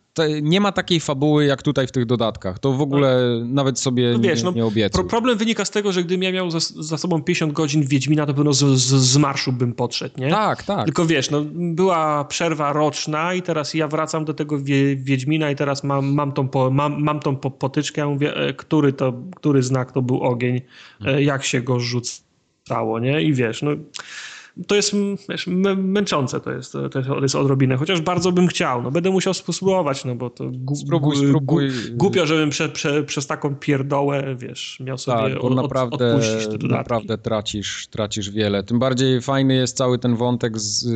nie 0.42 0.60
ma 0.60 0.73
takiej 0.73 1.00
fabuły 1.00 1.44
jak 1.44 1.62
tutaj 1.62 1.86
w 1.86 1.92
tych 1.92 2.06
dodatkach. 2.06 2.58
To 2.58 2.73
w 2.73 2.81
ogóle 2.81 3.39
no. 3.40 3.47
nawet 3.47 3.81
sobie 3.81 4.12
no 4.12 4.18
wiesz, 4.18 4.42
nie, 4.42 4.52
nie 4.52 4.64
obiecuj. 4.64 5.00
Pro, 5.00 5.10
problem 5.10 5.39
wynika 5.39 5.64
z 5.64 5.70
tego, 5.70 5.92
że 5.92 6.05
gdybym 6.05 6.23
ja 6.23 6.32
miał 6.32 6.50
za, 6.50 6.58
za 6.60 6.98
sobą 6.98 7.23
50 7.23 7.52
godzin 7.52 7.86
Wiedźmina, 7.86 8.26
to 8.26 8.34
pewno 8.34 8.52
z, 8.52 8.58
z, 8.58 8.94
z 8.94 9.16
marszu 9.16 9.52
bym 9.52 9.73
podszedł, 9.73 10.20
nie? 10.20 10.31
Tak, 10.31 10.62
tak. 10.62 10.84
Tylko 10.84 11.06
wiesz, 11.06 11.31
no, 11.31 11.44
była 11.52 12.24
przerwa 12.24 12.73
roczna 12.73 13.33
i 13.34 13.42
teraz 13.42 13.74
ja 13.74 13.88
wracam 13.88 14.24
do 14.24 14.34
tego 14.34 14.58
wie, 14.58 14.96
Wiedźmina 14.96 15.50
i 15.50 15.56
teraz 15.56 15.84
mam, 15.84 16.14
mam 16.14 16.32
tą, 16.32 16.48
po, 16.48 16.70
mam, 16.70 17.02
mam 17.02 17.20
tą 17.20 17.36
po, 17.36 17.50
potyczkę, 17.50 18.00
ja 18.00 18.08
mówię, 18.08 18.36
e, 18.36 18.54
który, 18.54 18.92
to, 18.92 19.12
który 19.36 19.62
znak 19.62 19.92
to 19.92 20.02
był 20.02 20.20
ogień, 20.20 20.60
e, 21.06 21.22
jak 21.22 21.44
się 21.44 21.60
go 21.60 21.80
rzucało, 21.80 23.00
nie? 23.00 23.22
I 23.22 23.32
wiesz, 23.32 23.62
no 23.62 23.70
to 24.66 24.74
jest 24.74 24.92
wiesz, 25.28 25.47
męczące, 25.76 26.41
to 26.41 26.52
jest, 26.52 26.73
to 26.73 27.20
jest 27.23 27.34
odrobinę, 27.34 27.76
chociaż 27.76 28.00
bardzo 28.00 28.33
bym 28.33 28.47
chciał, 28.47 28.83
no 28.83 28.91
będę 28.91 29.10
musiał 29.10 29.34
spróbować, 29.34 30.05
no 30.05 30.15
bo 30.15 30.31
to 30.31 30.44
gu, 30.52 30.76
spróbuj, 30.76 31.16
spróbuj. 31.16 31.70
głupio, 31.92 32.26
żebym 32.26 32.50
prze, 32.50 32.68
prze, 32.68 33.02
przez 33.02 33.26
taką 33.26 33.55
pierdołę, 33.57 34.36
wiesz, 34.39 34.81
miał 34.81 34.99
sobie 34.99 35.18
tak, 35.18 35.42
bo 35.42 35.49
od, 35.49 35.55
naprawdę, 35.55 36.15
odpuścić 36.15 36.60
te 36.60 36.66
naprawdę 36.66 37.18
tracisz, 37.18 37.86
tracisz 37.91 38.31
wiele, 38.31 38.62
tym 38.62 38.78
bardziej 38.78 39.20
fajny 39.20 39.55
jest 39.55 39.76
cały 39.76 39.99
ten 39.99 40.16
wątek 40.16 40.58
z, 40.58 40.86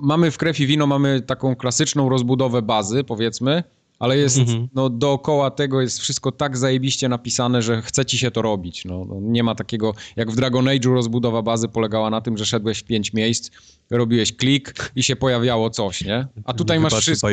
mamy 0.00 0.30
w 0.30 0.38
Krew 0.38 0.60
i 0.60 0.66
Wino, 0.66 0.86
mamy 0.86 1.20
taką 1.20 1.56
klasyczną 1.56 2.08
rozbudowę 2.08 2.62
bazy, 2.62 3.04
powiedzmy, 3.04 3.64
ale 3.98 4.18
jest, 4.18 4.38
mhm. 4.38 4.68
no 4.74 4.90
dookoła 4.90 5.50
tego 5.50 5.80
jest 5.80 5.98
wszystko 5.98 6.32
tak 6.32 6.56
zajebiście 6.56 7.08
napisane, 7.08 7.62
że 7.62 7.82
chce 7.82 8.04
ci 8.04 8.18
się 8.18 8.30
to 8.30 8.42
robić. 8.42 8.84
No, 8.84 9.04
no, 9.04 9.16
nie 9.20 9.42
ma 9.42 9.54
takiego, 9.54 9.94
jak 10.16 10.30
w 10.30 10.36
Dragon 10.36 10.64
Age'u 10.64 10.92
rozbudowa 10.94 11.42
bazy 11.42 11.68
polegała 11.68 12.10
na 12.10 12.20
tym, 12.20 12.36
że 12.36 12.46
szedłeś 12.46 12.78
w 12.78 12.84
pięć 12.84 13.12
miejsc, 13.12 13.50
robiłeś 13.90 14.36
klik 14.36 14.92
i 14.96 15.02
się 15.02 15.16
pojawiało 15.16 15.70
coś, 15.70 16.04
nie? 16.04 16.26
A 16.44 16.54
tutaj 16.54 16.80
masz 16.80 16.92
wszystko. 17.02 17.26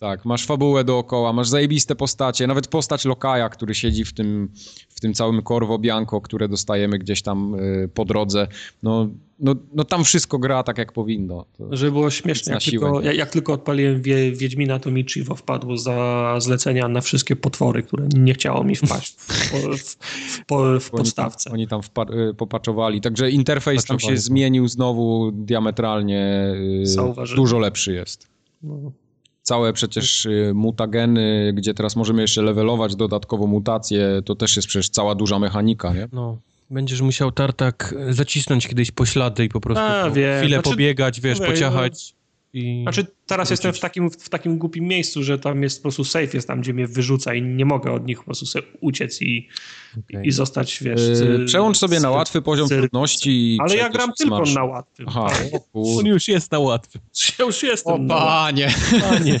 Tak, 0.00 0.24
masz 0.24 0.46
fabułę 0.46 0.84
dookoła, 0.84 1.32
masz 1.32 1.48
zajebiste 1.48 1.96
postacie, 1.96 2.46
nawet 2.46 2.68
postać 2.68 3.04
Lokaja, 3.04 3.48
który 3.48 3.74
siedzi 3.74 4.04
w 4.04 4.12
tym, 4.12 4.48
w 4.88 5.00
tym 5.00 5.14
całym 5.14 5.42
Corvo 5.42 5.78
Bianco, 5.78 6.20
które 6.20 6.48
dostajemy 6.48 6.98
gdzieś 6.98 7.22
tam 7.22 7.54
y, 7.54 7.88
po 7.94 8.04
drodze. 8.04 8.48
No 8.82 9.08
no, 9.40 9.54
no 9.74 9.84
tam 9.84 10.04
wszystko 10.04 10.38
gra 10.38 10.62
tak 10.62 10.78
jak 10.78 10.92
powinno. 10.92 11.46
To 11.58 11.76
Żeby 11.76 11.92
było 11.92 12.10
śmiesznie, 12.10 12.52
jak 12.52 12.62
tylko, 12.62 13.00
jak, 13.00 13.16
jak, 13.16 13.30
tylko 13.30 13.52
odpaliłem 13.52 14.02
wie, 14.02 14.32
Wiedźmina, 14.32 14.78
to 14.78 14.90
mi 14.90 15.04
Chivo 15.04 15.34
wpadło 15.34 15.76
za 15.76 16.34
zlecenia 16.38 16.88
na 16.88 17.00
wszystkie 17.00 17.36
potwory, 17.36 17.82
które 17.82 18.08
nie 18.14 18.34
chciało 18.34 18.64
mi 18.64 18.76
wpaść 18.76 19.16
w, 19.16 19.52
w, 19.78 19.96
w, 20.50 20.80
w 20.80 20.90
podstawce. 20.90 21.50
Oni 21.50 21.68
tam, 21.68 21.80
oni 21.80 22.08
tam 22.08 22.18
y, 22.18 22.34
popaczowali, 22.34 23.00
także 23.00 23.30
interfejs 23.30 23.84
tam 23.84 24.00
się 24.00 24.16
zmienił 24.16 24.68
znowu 24.68 25.30
diametralnie, 25.32 26.54
y, 26.82 26.86
Zauważyłem. 26.86 27.36
dużo 27.36 27.58
lepszy 27.58 27.92
jest. 27.92 28.28
No. 28.62 28.92
Całe 29.42 29.72
przecież 29.72 30.26
y, 30.26 30.52
mutageny, 30.54 31.52
gdzie 31.54 31.74
teraz 31.74 31.96
możemy 31.96 32.22
jeszcze 32.22 32.42
levelować 32.42 32.96
dodatkowo 32.96 33.46
mutacje, 33.46 34.22
to 34.24 34.34
też 34.34 34.56
jest 34.56 34.68
przecież 34.68 34.88
cała 34.88 35.14
duża 35.14 35.38
mechanika, 35.38 35.92
nie? 35.92 36.08
No. 36.12 36.38
Będziesz 36.70 37.00
musiał 37.00 37.32
tartak 37.32 37.94
zacisnąć 38.10 38.68
kiedyś 38.68 38.90
po 38.90 39.06
ślady 39.06 39.44
i 39.44 39.48
po 39.48 39.60
prostu 39.60 39.84
A, 39.84 40.10
chwilę 40.10 40.48
znaczy, 40.48 40.62
pobiegać, 40.62 41.20
wiesz, 41.20 41.38
pociachać. 41.38 42.14
I... 42.52 42.82
Znaczy 42.82 43.06
teraz 43.30 43.48
wrócić. 43.48 43.64
jestem 43.64 43.72
w 43.72 43.80
takim, 43.80 44.10
w 44.10 44.28
takim 44.28 44.58
głupim 44.58 44.84
miejscu, 44.84 45.22
że 45.22 45.38
tam 45.38 45.62
jest 45.62 45.78
po 45.78 45.82
prostu 45.82 46.04
safe, 46.04 46.28
jest 46.34 46.48
tam, 46.48 46.60
gdzie 46.60 46.74
mnie 46.74 46.86
wyrzuca 46.86 47.34
i 47.34 47.42
nie 47.42 47.64
mogę 47.64 47.92
od 47.92 48.06
nich 48.06 48.18
po 48.18 48.24
prostu 48.24 48.46
sobie 48.46 48.66
uciec 48.80 49.22
i, 49.22 49.48
okay. 49.98 50.26
i 50.26 50.30
zostać, 50.30 50.82
wiesz... 50.82 51.00
Yy, 51.20 51.44
przełącz 51.46 51.78
sobie 51.78 52.00
na 52.00 52.10
łatwy 52.10 52.42
poziom 52.42 52.68
trudności. 52.68 53.58
Ale 53.60 53.76
ja 53.76 53.88
gram 53.88 54.12
tylko 54.18 54.42
na 54.54 54.64
łatwym. 54.64 55.06
Aha, 55.08 55.30
On 55.74 56.06
już 56.06 56.28
jest 56.28 56.52
na 56.52 56.58
łatwym. 56.58 57.02
Ja 57.38 57.44
już 57.44 57.62
jestem. 57.62 58.10
O 58.10 58.14
panie. 58.14 58.74
panie. 59.00 59.40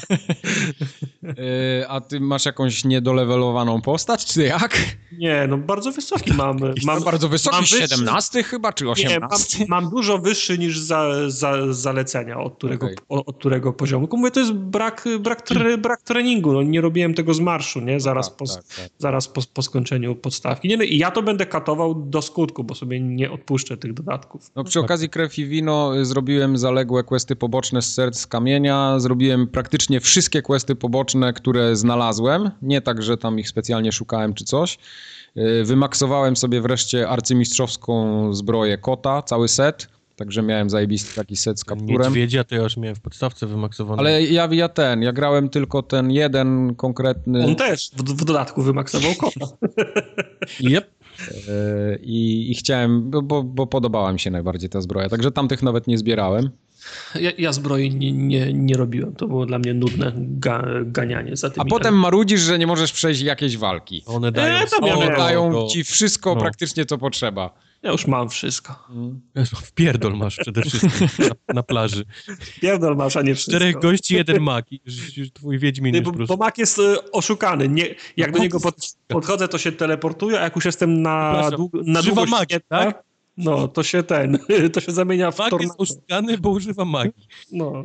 yy, 1.22 1.88
a 1.88 2.00
ty 2.00 2.20
masz 2.20 2.46
jakąś 2.46 2.84
niedolewelowaną 2.84 3.82
postać, 3.82 4.24
czy 4.26 4.42
jak? 4.42 4.78
Nie, 5.12 5.46
no 5.48 5.58
bardzo 5.58 5.92
wysoki 5.92 6.32
mam. 6.32 6.58
mam 6.84 7.04
bardzo 7.04 7.28
wysoki, 7.28 7.56
mam 7.56 7.66
17 7.66 8.42
chyba, 8.42 8.72
czy 8.72 8.90
18? 8.90 9.58
Nie, 9.58 9.66
mam, 9.68 9.82
mam, 9.82 9.90
dużo 9.90 10.18
wyższy 10.18 10.58
niż 10.58 10.78
za, 10.78 11.30
za 11.30 11.72
zalecenia, 11.72 12.40
od 12.40 12.56
którego, 12.56 12.86
okay. 12.86 12.96
od, 13.08 13.28
od 13.28 13.36
którego 13.38 13.72
poziomu. 13.80 14.06
Tylko 14.06 14.16
mówię, 14.16 14.30
to 14.30 14.40
jest 14.40 14.52
brak, 14.52 15.04
brak, 15.20 15.42
tre, 15.42 15.78
brak 15.78 16.02
treningu. 16.02 16.52
No, 16.52 16.62
nie 16.62 16.80
robiłem 16.80 17.14
tego 17.14 17.34
z 17.34 17.40
marszu, 17.40 17.80
nie? 17.80 18.00
Zaraz, 18.00 18.28
tak, 18.28 18.36
po, 18.36 18.46
tak, 18.46 18.64
tak. 18.64 18.90
zaraz 18.98 19.28
po, 19.28 19.40
po, 19.54 19.62
skończeniu 19.62 20.14
podstawki. 20.14 20.68
Nie, 20.68 20.76
no, 20.76 20.82
I 20.82 20.98
ja 20.98 21.10
to 21.10 21.22
będę 21.22 21.46
katował 21.46 21.94
do 21.94 22.22
skutku, 22.22 22.64
bo 22.64 22.74
sobie 22.74 23.00
nie 23.00 23.30
odpuszczę 23.30 23.76
tych 23.76 23.94
dodatków. 23.94 24.50
No, 24.56 24.64
przy 24.64 24.80
okazji 24.80 25.08
Krew 25.08 25.38
i 25.38 25.46
Wino 25.46 26.04
zrobiłem 26.04 26.58
zaległe 26.58 27.04
questy 27.04 27.36
poboczne 27.36 27.82
z 27.82 27.94
serc 27.94 28.26
kamienia. 28.26 28.98
Zrobiłem 28.98 29.48
praktycznie 29.48 30.00
wszystkie 30.00 30.42
questy 30.42 30.76
poboczne, 30.76 31.32
które 31.32 31.76
znalazłem. 31.76 32.50
Nie 32.62 32.80
tak, 32.80 33.02
że 33.02 33.16
tam 33.16 33.38
ich 33.38 33.48
specjalnie 33.48 33.92
szukałem 33.92 34.34
czy 34.34 34.44
coś. 34.44 34.78
Y, 35.36 35.64
wymaksowałem 35.64 36.36
sobie 36.36 36.60
wreszcie 36.60 37.08
arcymistrzowską 37.08 38.34
zbroję 38.34 38.78
kota, 38.78 39.22
cały 39.22 39.48
set 39.48 39.99
Także 40.20 40.42
miałem 40.42 40.70
zajebisty 40.70 41.14
taki 41.14 41.36
set 41.36 41.60
z 41.60 41.64
kapturem. 41.64 42.00
Niedźwiedzia 42.00 42.44
to 42.44 42.54
ja 42.54 42.62
już 42.62 42.76
miałem 42.76 42.96
w 42.96 43.00
podstawce 43.00 43.46
wymaksowany. 43.46 44.00
Ale 44.00 44.22
ja, 44.22 44.48
ja 44.52 44.68
ten, 44.68 45.02
ja 45.02 45.12
grałem 45.12 45.48
tylko 45.48 45.82
ten 45.82 46.10
jeden 46.10 46.74
konkretny... 46.74 47.44
On 47.46 47.56
też 47.56 47.90
w, 47.90 48.02
w 48.02 48.24
dodatku 48.24 48.62
wymaksował 48.62 49.14
kota. 49.14 49.46
yep. 50.60 50.90
E, 51.48 51.96
I, 52.02 52.50
I, 52.50 52.54
chciałem, 52.54 53.10
bo, 53.10 53.42
bo 53.42 53.66
podobała 53.66 54.12
mi 54.12 54.20
się 54.20 54.30
najbardziej 54.30 54.70
ta 54.70 54.80
zbroja, 54.80 55.08
także 55.08 55.30
tamtych 55.30 55.62
nawet 55.62 55.86
nie 55.86 55.98
zbierałem. 55.98 56.50
Ja, 57.20 57.30
ja 57.38 57.52
zbroi 57.52 57.90
nie, 57.90 58.12
nie, 58.12 58.52
nie, 58.52 58.76
robiłem, 58.76 59.14
to 59.14 59.28
było 59.28 59.46
dla 59.46 59.58
mnie 59.58 59.74
nudne 59.74 60.12
ga, 60.16 60.64
ganianie 60.84 61.36
za 61.36 61.50
tymi. 61.50 61.66
A 61.66 61.70
potem 61.70 61.94
marudzisz, 61.94 62.40
że 62.40 62.58
nie 62.58 62.66
możesz 62.66 62.92
przejść 62.92 63.20
jakiejś 63.20 63.56
walki. 63.56 64.02
One 64.06 64.32
dają, 64.32 64.54
e, 64.82 64.94
one 64.94 65.16
dają 65.16 65.66
ci 65.66 65.84
wszystko 65.84 66.34
no. 66.34 66.40
praktycznie, 66.40 66.86
co 66.86 66.98
potrzeba. 66.98 67.50
Ja 67.82 67.90
już 67.90 68.06
mam 68.06 68.28
wszystko. 68.28 68.88
W 69.54 69.72
pierdol 69.72 70.16
masz 70.16 70.36
przede 70.36 70.62
wszystkim 70.62 71.08
na, 71.18 71.54
na 71.54 71.62
plaży. 71.62 72.04
Pierdol 72.60 72.96
masz, 72.96 73.16
a 73.16 73.22
nie 73.22 73.34
wszystko. 73.34 73.56
Czterech 73.56 73.78
gości, 73.78 74.14
jeden 74.14 74.42
mak. 74.42 74.66
Już, 75.16 75.32
twój 75.32 75.58
Wiedźmin 75.58 75.94
nie, 75.94 76.02
bo, 76.02 76.12
bo 76.12 76.36
mak 76.36 76.58
jest 76.58 76.78
y, 76.78 77.10
oszukany. 77.12 77.68
Nie, 77.68 77.94
jak 78.16 78.30
no, 78.30 78.36
do 78.36 78.42
niego 78.42 78.60
pod, 78.60 78.74
podchodzę, 79.08 79.48
to 79.48 79.58
się 79.58 79.72
teleportuje, 79.72 80.40
a 80.40 80.42
jak 80.42 80.56
już 80.56 80.64
jestem 80.64 81.02
na, 81.02 81.50
dług, 81.50 81.72
na 81.84 82.02
długo 82.02 82.26
magii, 82.26 82.58
tak? 82.68 83.02
No, 83.36 83.68
to 83.68 83.82
się 83.82 84.02
ten, 84.02 84.38
to 84.72 84.80
się 84.80 84.92
zamienia 84.92 85.30
w 85.30 85.38
Mak 85.38 85.52
jest 85.60 85.74
oszukany, 85.78 86.38
bo 86.38 86.50
używa 86.50 86.84
magii. 86.84 87.26
No. 87.52 87.84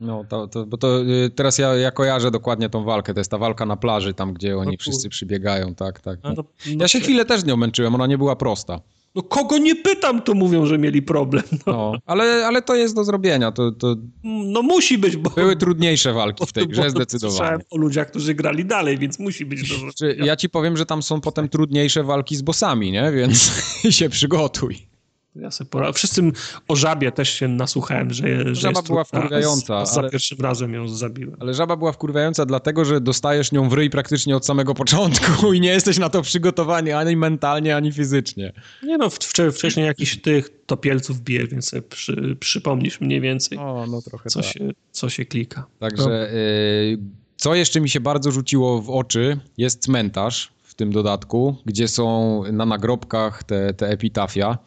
No, 0.00 0.24
to, 0.28 0.48
to, 0.48 0.66
bo 0.66 0.76
to 0.76 1.02
y, 1.02 1.30
teraz 1.30 1.58
ja, 1.58 1.74
ja 1.74 1.90
kojarzę 1.90 2.30
dokładnie 2.30 2.68
tą 2.68 2.84
walkę. 2.84 3.14
To 3.14 3.20
jest 3.20 3.30
ta 3.30 3.38
walka 3.38 3.66
na 3.66 3.76
plaży, 3.76 4.14
tam 4.14 4.34
gdzie 4.34 4.56
oni 4.56 4.70
no, 4.70 4.76
wszyscy 4.80 5.08
przybiegają, 5.08 5.74
tak, 5.74 6.00
tak. 6.00 6.18
No. 6.22 6.44
Ja 6.66 6.88
się 6.88 7.00
chwilę 7.00 7.24
też 7.24 7.40
z 7.40 7.44
nią 7.44 7.56
męczyłem, 7.56 7.94
ona 7.94 8.06
nie 8.06 8.18
była 8.18 8.36
prosta. 8.36 8.80
No 9.16 9.22
kogo 9.22 9.58
nie 9.58 9.76
pytam, 9.76 10.22
to 10.22 10.34
mówią, 10.34 10.66
że 10.66 10.78
mieli 10.78 11.02
problem. 11.02 11.42
No, 11.66 11.72
No, 11.72 11.98
ale, 12.06 12.46
ale 12.46 12.62
to 12.62 12.74
jest 12.74 12.94
do 12.94 13.04
zrobienia. 13.04 13.52
To, 13.52 13.72
to 13.72 13.96
no 14.24 14.62
musi 14.62 14.98
być, 14.98 15.16
bo... 15.16 15.30
były 15.30 15.56
trudniejsze 15.56 16.12
walki 16.12 16.46
w 16.46 16.52
tej 16.52 16.68
grze 16.68 16.90
zdecydowanie. 16.90 17.36
Słyszałem 17.36 17.60
o 17.70 17.76
ludziach, 17.76 18.10
którzy 18.10 18.34
grali 18.34 18.64
dalej, 18.64 18.98
więc 18.98 19.18
musi 19.18 19.46
być 19.46 19.68
do 19.68 19.74
Czy 19.98 20.16
ja 20.24 20.36
ci 20.36 20.48
powiem, 20.48 20.76
że 20.76 20.86
tam 20.86 21.02
są 21.02 21.20
potem 21.20 21.48
trudniejsze 21.48 22.04
walki 22.04 22.36
z 22.36 22.42
bossami, 22.42 22.92
nie? 22.92 23.12
Więc 23.12 23.52
się 23.98 24.08
przygotuj. 24.08 24.95
Ja 25.40 25.50
sobie 25.50 25.70
pora... 25.70 25.92
Wszyscy 25.92 26.22
o 26.68 26.76
żabie 26.76 27.12
też 27.12 27.30
się 27.30 27.48
nasłuchałem, 27.48 28.12
że, 28.12 28.54
że 28.54 28.54
Żaba 28.54 28.82
była 28.82 29.04
wkurwiająca, 29.04 29.76
a 29.76 29.86
za 29.86 30.00
ale- 30.00 30.10
pierwszym 30.10 30.38
razem 30.40 30.74
ją 30.74 30.88
zabiłem. 30.88 31.36
Ale 31.40 31.54
żaba 31.54 31.76
była 31.76 31.92
wkurwiająca 31.92 32.46
dlatego, 32.46 32.84
że 32.84 33.00
dostajesz 33.00 33.52
nią 33.52 33.68
w 33.68 33.72
ryj 33.72 33.90
praktycznie 33.90 34.36
od 34.36 34.46
samego 34.46 34.74
początku 34.74 35.52
i 35.54 35.60
nie 35.60 35.68
jesteś 35.68 35.98
na 35.98 36.08
to 36.08 36.22
przygotowany 36.22 36.96
ani 36.96 37.16
mentalnie, 37.16 37.76
ani 37.76 37.92
fizycznie. 37.92 38.52
Nie 38.82 38.98
no, 38.98 39.08
wcze- 39.08 39.52
wcześniej 39.52 39.86
jakiś 39.86 40.20
tych 40.22 40.50
topielców 40.66 41.20
bije, 41.20 41.46
więc 41.46 41.68
sobie 41.68 41.82
przy, 41.82 42.36
przypomnisz 42.40 43.00
mniej 43.00 43.20
więcej, 43.20 43.58
O, 43.58 43.86
no 43.90 44.02
trochę 44.02 44.30
co, 44.30 44.42
tak. 44.42 44.52
się, 44.52 44.70
co 44.92 45.08
się 45.08 45.24
klika. 45.24 45.66
Także 45.78 46.30
y, 46.32 46.98
co 47.36 47.54
jeszcze 47.54 47.80
mi 47.80 47.88
się 47.88 48.00
bardzo 48.00 48.30
rzuciło 48.32 48.82
w 48.82 48.90
oczy, 48.90 49.38
jest 49.58 49.82
cmentarz 49.82 50.52
w 50.62 50.74
tym 50.74 50.92
dodatku, 50.92 51.56
gdzie 51.66 51.88
są 51.88 52.42
na 52.52 52.66
nagrobkach 52.66 53.44
te, 53.44 53.74
te 53.74 53.88
epitafia. 53.88 54.58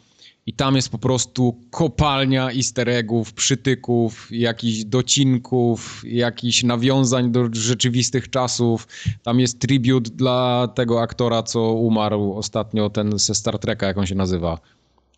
I 0.46 0.52
tam 0.52 0.76
jest 0.76 0.88
po 0.88 0.98
prostu 0.98 1.56
kopalnia 1.70 2.50
easter 2.50 2.88
eggów, 2.88 3.32
przytyków, 3.32 4.28
jakichś 4.30 4.84
docinków, 4.84 6.02
jakichś 6.06 6.62
nawiązań 6.62 7.32
do 7.32 7.48
rzeczywistych 7.52 8.30
czasów. 8.30 8.88
Tam 9.22 9.40
jest 9.40 9.58
tribut 9.58 10.08
dla 10.08 10.68
tego 10.74 11.02
aktora, 11.02 11.42
co 11.42 11.72
umarł 11.72 12.32
ostatnio, 12.32 12.90
ten 12.90 13.18
ze 13.18 13.34
Star 13.34 13.58
Treka, 13.58 13.86
jak 13.86 13.98
on 13.98 14.06
się 14.06 14.14
nazywa. 14.14 14.58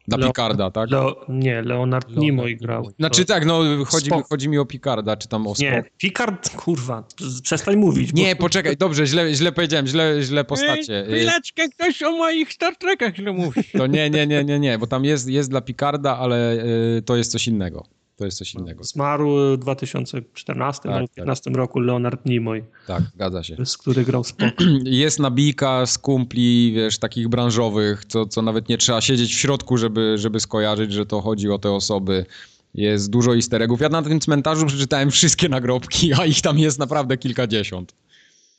Dla 0.09 0.19
Leo- 0.19 0.27
Picarda, 0.29 0.71
tak? 0.71 0.91
Leo, 0.91 1.17
nie, 1.29 1.63
Leonard 1.63 1.93
Leonard 1.93 2.17
Nimoy 2.17 2.57
grał. 2.57 2.91
Znaczy 2.99 3.25
tak, 3.25 3.47
no 3.47 3.61
chodzi, 3.87 4.07
Spock. 4.07 4.29
chodzi 4.29 4.49
mi 4.49 4.59
o 4.59 4.65
Picarda, 4.67 5.17
czy 5.17 5.29
tam 5.29 5.47
o 5.47 5.55
Nie, 5.59 5.73
Spock. 5.83 5.97
Picard, 5.99 6.51
kurwa, 6.57 7.05
przestań 7.43 7.77
mówić. 7.77 8.13
Nie, 8.13 8.37
bo, 8.37 8.41
poczekaj, 8.41 8.77
dobrze, 8.77 9.07
źle, 9.07 9.35
źle 9.35 9.53
powiedziałem, 9.53 9.87
źle, 9.87 10.23
źle 10.23 10.45
postacie. 10.45 10.99
Ej, 10.99 11.07
Chwileczkę, 11.07 11.69
ktoś 11.69 12.03
o 12.03 12.11
moich 12.11 12.53
Star 12.53 12.77
Trekach 12.77 13.17
źle 13.17 13.33
mówi. 13.33 13.63
To 13.79 13.87
nie, 13.87 14.11
nie, 14.11 14.27
nie, 14.27 14.45
nie, 14.45 14.59
nie, 14.61 14.79
bo 14.79 14.87
tam 14.87 15.05
jest, 15.05 15.29
jest 15.29 15.51
dla 15.51 15.61
Picarda, 15.61 16.19
ale 16.19 16.53
y, 16.99 17.03
to 17.03 17.17
jest 17.17 17.33
coś 17.33 17.47
innego. 17.49 17.87
To 18.23 18.27
jest 18.27 18.39
coś 18.39 18.55
innego. 18.55 18.85
Zmarł 18.85 19.31
w 19.55 19.59
2014 19.59 20.83
Tak, 20.83 20.93
albo 20.93 21.09
tak. 21.09 21.25
2015 21.25 21.51
roku 21.51 21.81
Leonard 21.81 22.27
Nimoy, 22.27 22.65
Tak, 22.87 23.03
zgadza 23.15 23.43
się. 23.43 23.57
z 23.67 23.79
który 23.79 24.05
grał 24.05 24.25
Spock. 24.25 24.53
Jest 24.85 25.19
nabijka 25.19 25.87
z 25.87 25.99
kumpli, 25.99 26.73
wiesz, 26.77 26.99
takich 26.99 27.29
branżowych, 27.29 28.05
co, 28.05 28.27
co 28.27 28.43
nawet 28.43 28.69
nie 28.69 28.79
trzeba 28.79 29.01
siedzieć 29.01 29.35
w 29.35 29.39
środku, 29.39 29.77
żeby, 29.77 30.19
żeby 30.19 30.41
skojarzyć, 30.41 30.93
że 30.93 31.07
to 31.07 31.21
chodzi 31.21 31.51
o 31.51 31.59
te 31.59 31.71
osoby. 31.71 32.27
Jest 32.75 33.11
dużo 33.11 33.35
easter 33.35 33.63
eggów. 33.63 33.81
Ja 33.81 33.89
na 33.89 34.03
tym 34.03 34.21
cmentarzu 34.21 34.67
przeczytałem 34.67 35.11
wszystkie 35.11 35.49
nagrobki, 35.49 36.13
a 36.21 36.27
ich 36.27 36.41
tam 36.41 36.59
jest 36.59 36.79
naprawdę 36.79 37.17
kilkadziesiąt. 37.19 37.95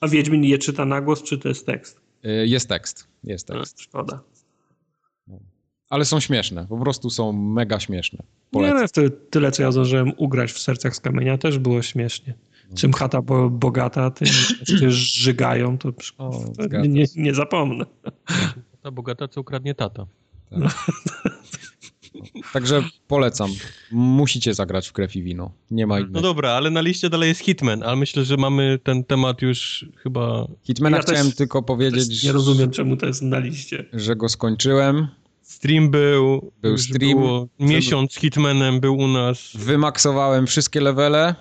A 0.02 0.08
Wiedźmin 0.08 0.44
je 0.44 0.58
czyta 0.58 0.86
na 0.86 1.02
głos, 1.02 1.24
czy 1.24 1.38
to 1.38 1.50
jest 1.50 1.66
tekst? 1.66 2.00
Y, 2.26 2.48
Jest 2.48 2.70
tekst, 2.70 3.08
jest 3.24 3.52
A, 3.52 3.54
tekst. 3.54 3.82
szkoda. 3.82 4.20
Ale 5.94 6.06
są 6.06 6.20
śmieszne, 6.20 6.66
po 6.70 6.78
prostu 6.78 7.10
są 7.10 7.32
mega 7.34 7.80
śmieszne. 7.80 8.20
Nie, 8.22 8.28
Polecam. 8.52 8.82
no, 8.82 8.88
ty, 8.88 9.10
tyle, 9.30 9.52
co 9.52 9.64
ja 9.64 9.72
zdążyłem 9.72 10.12
ugrać 10.18 10.52
w 10.52 10.60
Sercach 10.60 10.96
z 10.96 11.00
Kamienia, 11.00 11.38
też 11.38 11.60
było 11.60 11.82
śmiesznie. 11.82 12.34
No. 12.70 12.76
Czym 12.78 12.94
chata 12.94 13.22
bo, 13.22 13.50
bogata, 13.50 14.12
tym 14.12 14.28
się 14.80 14.92
żygają, 14.92 15.78
to, 15.78 15.90
O, 16.18 16.46
to 16.70 16.78
nie, 16.88 17.06
nie 17.16 17.34
zapomnę. 17.34 17.86
Ta 18.82 18.92
bogata, 18.92 19.28
co 19.28 19.42
ukradnie 19.42 19.76
tata. 19.76 20.06
Także 22.54 22.84
polecam. 23.08 23.50
Musicie 23.92 24.54
zagrać 24.54 24.88
w 24.88 24.94
krew 24.94 25.16
i 25.16 25.24
wino. 25.24 25.52
Nie 25.72 25.88
ma 25.88 25.96
No 25.96 26.02
innego. 26.02 26.22
dobra, 26.22 26.52
ale 26.52 26.70
na 26.70 26.82
liście 26.82 27.10
dalej 27.10 27.30
jest 27.30 27.42
Hitman, 27.42 27.84
ale 27.84 27.96
myślę, 27.96 28.26
że 28.26 28.38
mamy 28.38 28.80
ten 28.84 29.04
temat 29.04 29.42
już 29.42 29.86
chyba... 30.04 30.48
Hitmana 30.64 30.98
Ja 30.98 31.04
też- 31.04 31.16
chciałem 31.16 31.32
tylko 31.32 31.62
Też 31.62 31.68
powiedzieć, 31.68 32.24
nie 32.24 32.32
rozumiem, 32.32 32.72
czemu 32.72 32.98
to 32.98 33.06
jest 33.06 33.22
na 33.22 33.40
liście. 33.40 33.86
że 33.94 34.16
go 34.16 34.30
skończyłem. 34.30 35.08
Stream 35.64 35.90
był, 35.90 36.52
Był 36.62 36.78
stream. 36.78 37.12
Było 37.12 37.48
miesiąc 37.60 38.14
z 38.14 38.16
Hitmanem 38.16 38.80
był 38.80 38.98
u 38.98 39.08
nas. 39.08 39.52
Wymaksowałem 39.56 40.48
wszystkie 40.48 40.82
levele 40.82 41.36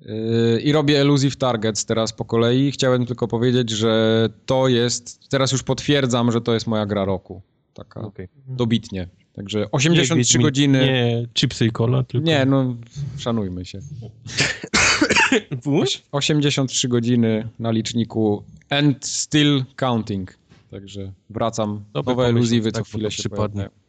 yy, 0.00 0.60
i 0.60 0.72
robię 0.72 1.00
elusive 1.00 1.36
targets 1.36 1.84
teraz 1.84 2.12
po 2.12 2.24
kolei. 2.24 2.72
Chciałem 2.72 3.06
tylko 3.06 3.28
powiedzieć, 3.28 3.70
że 3.70 4.28
to 4.46 4.68
jest, 4.68 5.28
teraz 5.28 5.52
już 5.52 5.62
potwierdzam, 5.62 6.32
że 6.32 6.40
to 6.40 6.54
jest 6.54 6.66
moja 6.66 6.86
gra 6.86 7.04
roku. 7.04 7.42
Taka 7.74 8.00
Okej. 8.00 8.28
dobitnie. 8.48 9.08
Także 9.32 9.58
Nie 9.58 9.70
83 9.70 10.38
Wiedźmin- 10.38 10.42
godziny. 10.42 10.78
Nie, 10.80 10.92
Nie 10.92 11.26
chipsy 11.34 11.66
i 11.66 11.70
cola, 11.70 12.02
tylko... 12.02 12.30
no 12.46 12.76
szanujmy 13.18 13.64
się. 13.64 13.78
Włóż? 15.62 16.02
83 16.12 16.88
godziny 16.88 17.48
na 17.58 17.70
liczniku 17.70 18.44
and 18.70 19.06
still 19.06 19.64
counting. 19.76 20.38
Także 20.76 21.12
wracam. 21.30 21.84
Dobry 21.92 22.14
Nowe 22.14 22.32
pomysł, 22.32 22.54
tak, 22.64 22.72
co 22.74 22.84
chwilę 22.84 23.10
się 23.10 23.18
przypadnie. 23.22 23.54
pojawiają. 23.54 23.80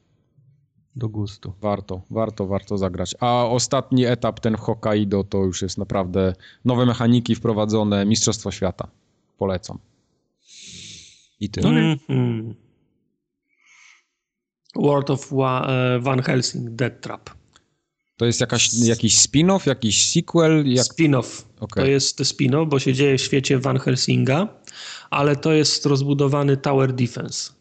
Do 0.96 1.10
gustu. 1.10 1.54
Warto, 1.62 2.02
warto, 2.10 2.48
warto 2.48 2.78
zagrać. 2.78 3.16
A 3.20 3.46
ostatni 3.46 4.06
etap, 4.06 4.40
ten 4.40 4.56
Hokkaido, 4.56 5.24
to 5.24 5.38
już 5.44 5.62
jest 5.62 5.78
naprawdę 5.78 6.34
nowe 6.66 6.86
mechaniki 6.86 7.36
wprowadzone, 7.36 8.06
Mistrzostwo 8.06 8.52
Świata. 8.52 8.88
Polecam. 9.38 9.78
I 11.40 11.50
tyle. 11.50 11.70
Mhm. 11.70 12.56
World 14.76 15.10
of 15.10 15.34
Wa- 15.34 15.68
e, 15.68 16.00
Van 16.00 16.22
Helsing, 16.22 16.70
Dead 16.70 17.02
Trap. 17.02 17.30
To 18.18 18.26
jest 18.26 18.42
jakaś, 18.42 18.74
jakiś 18.74 19.16
spin-off, 19.16 19.68
jakiś 19.68 20.08
sequel? 20.08 20.64
Jak... 20.66 20.86
Spin-off. 20.86 21.44
Okej. 21.60 21.84
To 21.84 21.90
jest 21.90 22.20
spin-off, 22.20 22.70
bo 22.70 22.80
się 22.80 22.94
dzieje 22.94 23.18
w 23.18 23.22
świecie 23.22 23.60
Van 23.60 23.80
Helsinga, 23.80 24.48
ale 25.10 25.36
to 25.36 25.54
jest 25.54 25.86
rozbudowany 25.86 26.58
Tower 26.58 26.94
Defense. 26.94 27.52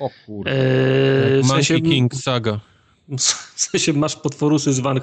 O 0.00 0.10
kurde. 0.26 0.50
E, 0.50 0.54
w, 1.42 1.46
Monkey 1.46 1.64
sensie, 1.64 1.80
King 1.80 2.14
Saga. 2.14 2.60
W 3.08 3.60
sensie 3.60 3.92
masz 3.92 4.16
potworusy 4.16 4.72
z 4.72 4.80
Van, 4.80 5.00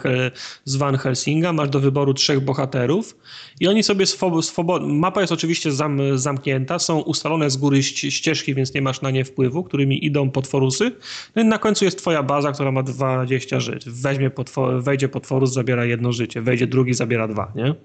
z 0.66 0.76
Van 0.76 0.98
Helsinga, 0.98 1.54
masz 1.54 1.70
do 1.70 1.80
wyboru 1.80 2.14
trzech 2.14 2.40
bohaterów 2.40 3.18
i 3.60 3.68
oni 3.68 3.84
sobie 3.84 4.06
swo- 4.06 4.42
swobodnie... 4.42 4.94
Mapa 4.94 5.22
jest 5.22 5.34
oczywiście 5.34 5.72
zam, 5.72 6.00
zamknięta, 6.18 6.80
są 6.80 7.00
ustalone 7.00 7.50
z 7.50 7.58
góry 7.58 7.78
ści- 7.80 8.12
ścieżki, 8.12 8.56
więc 8.56 8.74
nie 8.74 8.82
masz 8.82 9.02
na 9.02 9.12
nie 9.12 9.26
wpływu, 9.26 9.64
którymi 9.64 10.06
idą 10.06 10.30
potworusy. 10.32 10.92
No 11.36 11.42
i 11.42 11.46
na 11.46 11.58
końcu 11.58 11.86
jest 11.86 11.98
twoja 11.98 12.24
baza, 12.24 12.52
która 12.52 12.72
ma 12.72 12.84
20 12.84 13.60
żyć. 13.60 13.90
Weźmie 13.90 14.30
potwor, 14.30 14.84
wejdzie 14.84 15.10
potworus, 15.10 15.54
zabiera 15.54 15.86
jedno 15.86 16.12
życie, 16.12 16.42
wejdzie 16.42 16.68
drugi, 16.68 16.94
zabiera 16.94 17.28
dwa, 17.28 17.52
nie? 17.56 17.76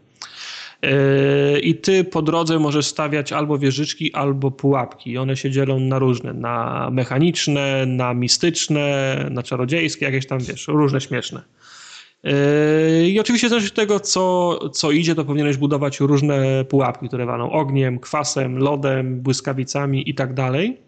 Yy, 0.83 1.61
I 1.61 1.75
ty 1.75 2.05
po 2.05 2.23
drodze 2.23 2.59
możesz 2.59 2.87
stawiać 2.87 3.33
albo 3.33 3.59
wieżyczki, 3.59 4.13
albo 4.13 4.51
pułapki. 4.51 5.11
I 5.11 5.19
one 5.19 5.37
się 5.37 5.51
dzielą 5.51 5.81
na 5.81 5.99
różne. 5.99 6.33
Na 6.33 6.89
mechaniczne, 6.93 7.87
na 7.87 8.15
mistyczne, 8.15 9.17
na 9.31 9.43
czarodziejskie, 9.43 10.07
jakieś 10.07 10.27
tam, 10.27 10.39
wiesz, 10.39 10.69
różne 10.69 11.01
śmieszne. 11.01 11.43
Yy, 12.25 12.33
I 13.09 13.21
oczywiście 13.21 13.49
zależy 13.49 13.69
od 13.69 13.75
tego, 13.75 14.01
co, 14.01 14.59
co 14.71 14.91
idzie, 14.91 15.15
to 15.15 15.25
powinieneś 15.25 15.57
budować 15.57 16.01
różne 16.01 16.65
pułapki, 16.65 17.09
które 17.09 17.27
walą 17.27 17.51
ogniem, 17.51 17.99
kwasem, 17.99 18.59
lodem, 18.59 19.21
błyskawicami 19.21 20.11
i 20.11 20.15
tak 20.15 20.35
dalej. 20.35 20.79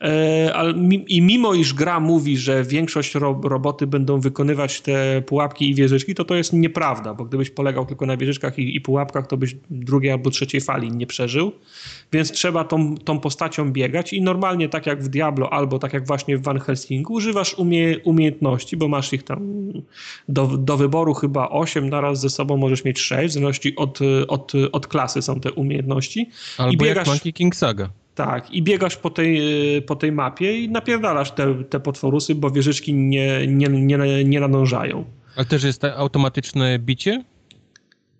E, 0.00 0.74
I 1.08 1.22
mimo 1.22 1.54
iż 1.54 1.74
gra 1.74 2.00
mówi, 2.00 2.36
że 2.36 2.64
większość 2.64 3.14
ro, 3.14 3.40
roboty 3.44 3.86
będą 3.86 4.20
wykonywać 4.20 4.80
te 4.80 5.22
pułapki 5.26 5.70
i 5.70 5.74
wieżyczki, 5.74 6.14
to 6.14 6.24
to 6.24 6.34
jest 6.34 6.52
nieprawda, 6.52 7.14
bo 7.14 7.24
gdybyś 7.24 7.50
polegał 7.50 7.86
tylko 7.86 8.06
na 8.06 8.16
wieżyczkach 8.16 8.58
i, 8.58 8.76
i 8.76 8.80
pułapkach, 8.80 9.26
to 9.26 9.36
byś 9.36 9.56
drugiej 9.70 10.12
albo 10.12 10.30
trzeciej 10.30 10.60
fali 10.60 10.90
nie 10.92 11.06
przeżył. 11.06 11.52
Więc 12.12 12.32
trzeba 12.32 12.64
tą, 12.64 12.96
tą 12.96 13.20
postacią 13.20 13.72
biegać 13.72 14.12
i 14.12 14.22
normalnie 14.22 14.68
tak 14.68 14.86
jak 14.86 15.02
w 15.02 15.08
Diablo 15.08 15.52
albo 15.52 15.78
tak 15.78 15.92
jak 15.92 16.06
właśnie 16.06 16.38
w 16.38 16.42
Van 16.42 16.60
Helsingu 16.60 17.12
używasz 17.14 17.54
umie, 17.54 17.98
umiejętności, 17.98 18.76
bo 18.76 18.88
masz 18.88 19.12
ich 19.12 19.22
tam 19.22 19.72
do, 20.28 20.46
do 20.46 20.76
wyboru 20.76 21.14
chyba 21.14 21.48
8, 21.48 21.88
naraz 21.88 22.20
ze 22.20 22.30
sobą 22.30 22.56
możesz 22.56 22.84
mieć 22.84 22.98
6, 23.00 23.30
w 23.30 23.34
zależności 23.34 23.76
od, 23.76 23.98
od, 24.28 24.52
od 24.72 24.86
klasy 24.86 25.22
są 25.22 25.40
te 25.40 25.52
umiejętności. 25.52 26.30
Albo 26.58 26.84
biegasz- 26.84 26.96
jak 26.96 27.06
Monkey 27.06 27.32
King 27.32 27.56
Saga. 27.56 27.90
Tak, 28.18 28.50
i 28.50 28.62
biegasz 28.62 28.96
po 28.96 29.10
tej, 29.10 29.40
po 29.82 29.96
tej 29.96 30.12
mapie 30.12 30.58
i 30.60 30.68
napierdalasz 30.68 31.30
te, 31.30 31.64
te 31.64 31.80
potworusy, 31.80 32.34
bo 32.34 32.50
wieżyczki 32.50 32.94
nie, 32.94 33.46
nie, 33.46 33.68
nie, 33.68 34.24
nie 34.24 34.40
nadążają. 34.40 35.04
Ale 35.36 35.46
też 35.46 35.64
jest 35.64 35.84
automatyczne 35.84 36.78
bicie? 36.78 37.24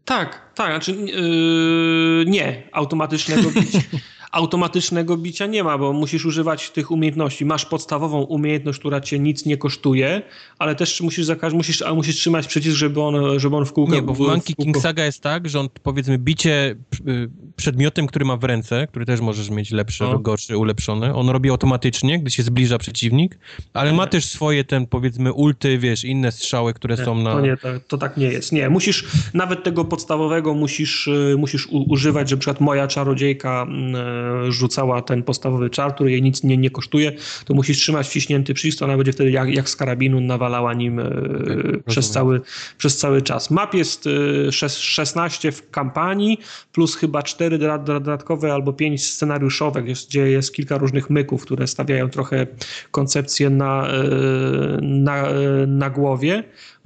Tak, 0.05 0.52
tak, 0.55 0.70
znaczy 0.70 0.93
yy, 0.93 2.25
nie, 2.27 2.62
automatycznego 2.73 3.51
bicia. 3.51 3.78
automatycznego 4.32 5.16
bicia 5.16 5.47
nie 5.47 5.65
ma, 5.65 5.78
bo 5.78 5.92
musisz 5.92 6.24
używać 6.26 6.70
tych 6.70 6.90
umiejętności. 6.90 7.44
Masz 7.44 7.65
podstawową 7.65 8.23
umiejętność, 8.23 8.78
która 8.78 9.00
cię 9.00 9.18
nic 9.18 9.47
nie 9.47 9.57
kosztuje, 9.57 10.23
ale 10.58 10.74
też 10.74 11.00
musisz, 11.00 11.24
za 11.24 11.36
każ- 11.36 11.55
musisz, 11.55 11.82
a 11.82 11.94
musisz 11.94 12.16
trzymać 12.16 12.47
przycisk, 12.47 12.76
żeby 12.76 13.02
on, 13.02 13.40
żeby 13.40 13.57
on 13.57 13.66
w 13.66 13.73
kółko... 13.73 13.94
Nie, 13.94 14.02
bo 14.02 14.15
w 14.15 14.18
Monkey 14.18 14.55
kółko- 14.55 14.65
King 14.65 14.78
Saga 14.78 15.05
jest 15.05 15.23
tak, 15.23 15.48
że 15.48 15.60
on 15.60 15.68
powiedzmy 15.82 16.18
bicie 16.18 16.76
y, 17.08 17.31
przedmiotem, 17.57 18.07
który 18.07 18.24
ma 18.24 18.36
w 18.36 18.44
ręce, 18.44 18.86
który 18.86 19.07
też 19.07 19.20
możesz 19.20 19.50
mieć 19.50 19.70
lepszy 19.70 20.05
no. 20.05 20.18
gorszy, 20.18 20.57
ulepszony, 20.57 21.15
on 21.15 21.28
robi 21.28 21.50
automatycznie, 21.50 22.18
gdy 22.18 22.31
się 22.31 22.42
zbliża 22.42 22.78
przeciwnik, 22.78 23.39
ale 23.74 23.92
ma 23.92 24.07
też 24.07 24.24
swoje 24.24 24.65
ten, 24.65 24.86
powiedzmy, 24.86 25.32
ulty, 25.32 25.78
wiesz, 25.78 26.05
inne 26.05 26.32
strzały, 26.32 26.74
które 26.74 26.97
nie, 26.97 27.05
są 27.05 27.15
na... 27.15 27.32
To 27.32 27.40
nie, 27.40 27.57
to, 27.57 27.68
to, 27.89 27.98
tak 27.98 28.16
nie 28.16 28.26
jest. 28.26 28.52
Nie, 28.52 28.70
musisz, 28.70 29.05
nawet 29.34 29.62
tego 29.65 29.84
podstawowego 29.84 30.55
musisz, 30.55 31.07
y, 31.07 31.36
musisz 31.39 31.66
u, 31.66 31.92
używać, 31.92 32.28
że 32.28 32.36
na 32.36 32.40
przykład 32.40 32.60
moja 32.60 32.86
czarodziejka 32.86 33.66
y, 33.66 34.17
rzucała 34.48 35.02
ten 35.02 35.22
podstawowy 35.22 35.70
czar, 35.70 35.94
który 35.94 36.10
jej 36.10 36.22
nic 36.22 36.44
nie, 36.44 36.56
nie 36.56 36.70
kosztuje, 36.70 37.12
to 37.44 37.55
musisz 37.55 37.78
trzymać 37.78 38.08
wciśnięty 38.08 38.55
przycisk, 38.55 38.82
ona 38.82 38.97
będzie 38.97 39.12
wtedy 39.12 39.30
jak, 39.30 39.55
jak 39.55 39.68
z 39.68 39.76
karabinu 39.76 40.20
nawalała 40.20 40.74
nim 40.74 40.98
y, 40.98 41.82
przez, 41.86 42.10
cały, 42.10 42.40
przez 42.78 42.97
cały 42.97 43.22
czas. 43.22 43.50
Map 43.50 43.74
jest 43.74 44.06
y, 44.06 44.52
16 44.52 45.52
w 45.52 45.70
kampanii, 45.70 46.38
plus 46.72 46.97
chyba 46.97 47.22
4 47.22 47.58
dodatkowe 47.84 48.52
albo 48.52 48.72
5 48.72 49.06
scenariuszowe, 49.06 49.82
gdzie 49.82 50.30
jest 50.30 50.55
kilka 50.55 50.78
różnych 50.78 51.10
myków, 51.10 51.42
które 51.42 51.66
stawiają 51.66 52.10
trochę 52.10 52.47
koncepcję 52.90 53.50
na, 53.50 53.88
e, 53.88 54.78
na, 54.82 55.28
e, 55.28 55.66
na 55.66 55.90
głowie. 55.90 56.44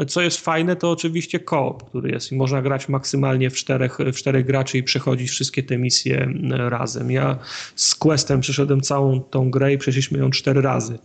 Co 0.09 0.21
jest 0.21 0.41
fajne, 0.41 0.77
to 0.77 0.91
oczywiście 0.91 1.41
koop, 1.41 1.89
który 1.89 2.11
jest 2.11 2.33
i 2.33 2.37
można 2.37 2.63
grać 2.63 2.89
maksymalnie 2.89 3.51
w 3.51 3.55
czterech, 3.55 3.99
w 3.99 4.17
czterech 4.17 4.47
graczy 4.47 4.79
i 4.79 4.83
przechodzić 4.83 5.31
wszystkie 5.31 5.63
te 5.63 5.79
misje 5.79 6.29
razem. 6.51 7.11
Ja 7.11 7.39
z 7.77 7.95
Questem 7.95 8.41
przeszedłem 8.41 8.81
całą 8.81 9.21
tą 9.21 9.51
grę 9.51 9.73
i 9.73 9.79
przeszliśmy 9.79 10.19
ją 10.19 10.31
cztery 10.31 10.61
razy 10.61 10.99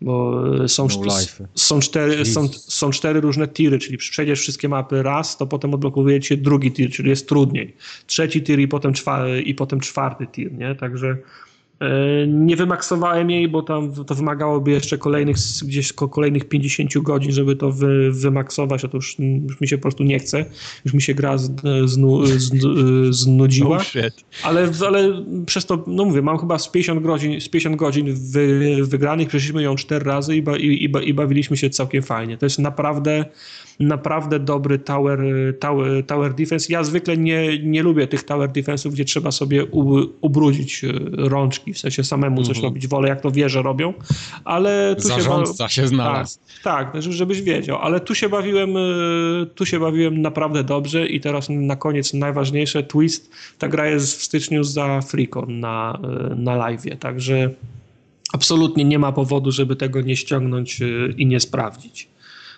bo 0.00 0.42
są, 0.68 0.88
no 0.88 1.10
są, 1.54 1.80
cztery, 1.80 2.24
są, 2.24 2.48
są 2.52 2.90
cztery 2.90 3.20
różne 3.20 3.48
tiry, 3.48 3.78
czyli 3.78 3.98
przejdziesz 3.98 4.40
wszystkie 4.40 4.68
mapy 4.68 5.02
raz, 5.02 5.36
to 5.36 5.46
potem 5.46 5.74
odblokuje 5.74 6.22
się 6.22 6.36
drugi 6.36 6.72
tir, 6.72 6.90
czyli 6.90 7.08
jest 7.08 7.28
trudniej. 7.28 7.76
Trzeci 8.06 8.42
tir 8.42 8.58
i 8.58 8.68
potem, 8.68 8.92
czwarty, 8.92 9.42
i 9.42 9.54
potem 9.54 9.80
czwarty 9.80 10.26
tir, 10.26 10.52
nie? 10.52 10.74
Także 10.74 11.16
E, 11.16 11.53
nie 12.26 12.56
wymaksowałem 12.56 13.30
jej, 13.30 13.48
bo 13.48 13.62
tam 13.62 14.04
to 14.04 14.14
wymagałoby 14.14 14.70
jeszcze 14.70 14.98
kolejnych, 14.98 15.36
gdzieś 15.62 15.92
kolejnych 15.92 16.48
50 16.48 16.98
godzin, 16.98 17.32
żeby 17.32 17.56
to 17.56 17.72
wy, 17.72 18.12
wymaksować, 18.12 18.84
a 18.84 18.88
to 18.88 18.96
już, 18.96 19.16
już, 19.48 19.60
mi 19.60 19.68
się 19.68 19.78
po 19.78 19.82
prostu 19.82 20.04
nie 20.04 20.18
chce. 20.18 20.44
Już 20.84 20.94
mi 20.94 21.02
się 21.02 21.14
gra 21.14 21.38
z, 21.38 21.50
znu, 21.84 22.26
z, 22.26 22.50
znudziła. 23.14 23.78
Ale, 24.42 24.70
ale 24.86 25.24
przez 25.46 25.66
to, 25.66 25.84
no 25.86 26.04
mówię, 26.04 26.22
mam 26.22 26.38
chyba 26.38 26.58
z 26.58 26.68
50 26.68 27.02
godzin, 27.02 27.40
z 27.40 27.48
50 27.48 27.76
godzin 27.76 28.14
wy, 28.14 28.76
wygranych, 28.82 29.28
przeszliśmy 29.28 29.62
ją 29.62 29.76
4 29.76 30.04
razy 30.04 30.36
i, 30.36 30.42
ba, 30.42 30.56
i, 30.56 30.66
i, 30.66 31.08
i 31.08 31.14
bawiliśmy 31.14 31.56
się 31.56 31.70
całkiem 31.70 32.02
fajnie. 32.02 32.38
To 32.38 32.46
jest 32.46 32.58
naprawdę 32.58 33.24
naprawdę 33.80 34.38
dobry 34.38 34.78
tower, 34.78 35.20
tower, 35.60 36.06
tower 36.06 36.34
defense. 36.34 36.72
Ja 36.72 36.84
zwykle 36.84 37.16
nie, 37.16 37.58
nie 37.58 37.82
lubię 37.82 38.06
tych 38.06 38.22
tower 38.22 38.50
defense'ów, 38.50 38.90
gdzie 38.90 39.04
trzeba 39.04 39.30
sobie 39.30 39.64
u, 39.64 40.00
ubrudzić 40.20 40.84
e, 40.84 40.92
rączki, 41.16 41.72
w 41.72 41.78
sensie 41.78 42.04
samemu 42.04 42.42
coś 42.42 42.58
-hmm. 42.58 42.62
robić. 42.62 42.86
Wolę 42.86 43.08
jak 43.08 43.20
to 43.20 43.30
wieże 43.30 43.62
robią, 43.62 43.94
ale 44.44 44.96
tu 44.96 45.08
Zarządca 45.08 45.68
się, 45.68 45.82
się 45.82 45.88
znalazł. 45.88 46.38
Tak, 46.64 46.92
tak, 46.92 47.02
żebyś 47.02 47.42
wiedział, 47.42 47.78
ale 47.78 48.00
tu 48.00 48.14
się 48.14 48.28
bawiłem, 48.28 48.74
tu 49.54 49.66
się 49.66 49.80
bawiłem 49.80 50.22
naprawdę 50.22 50.64
dobrze 50.64 51.06
i 51.06 51.20
teraz 51.20 51.48
na 51.50 51.76
koniec 51.76 52.14
najważniejsze, 52.14 52.82
twist, 52.82 53.30
ta 53.58 53.68
gra 53.68 53.86
jest 53.86 54.20
w 54.20 54.22
styczniu 54.22 54.64
za 54.64 55.00
Freecon 55.00 55.60
na, 55.60 55.98
na 56.36 56.56
live, 56.56 56.98
także 57.00 57.50
absolutnie 58.32 58.84
nie 58.84 58.98
ma 58.98 59.12
powodu, 59.12 59.52
żeby 59.52 59.76
tego 59.76 60.00
nie 60.00 60.16
ściągnąć 60.16 60.80
i 61.16 61.26
nie 61.26 61.40
sprawdzić. 61.40 62.13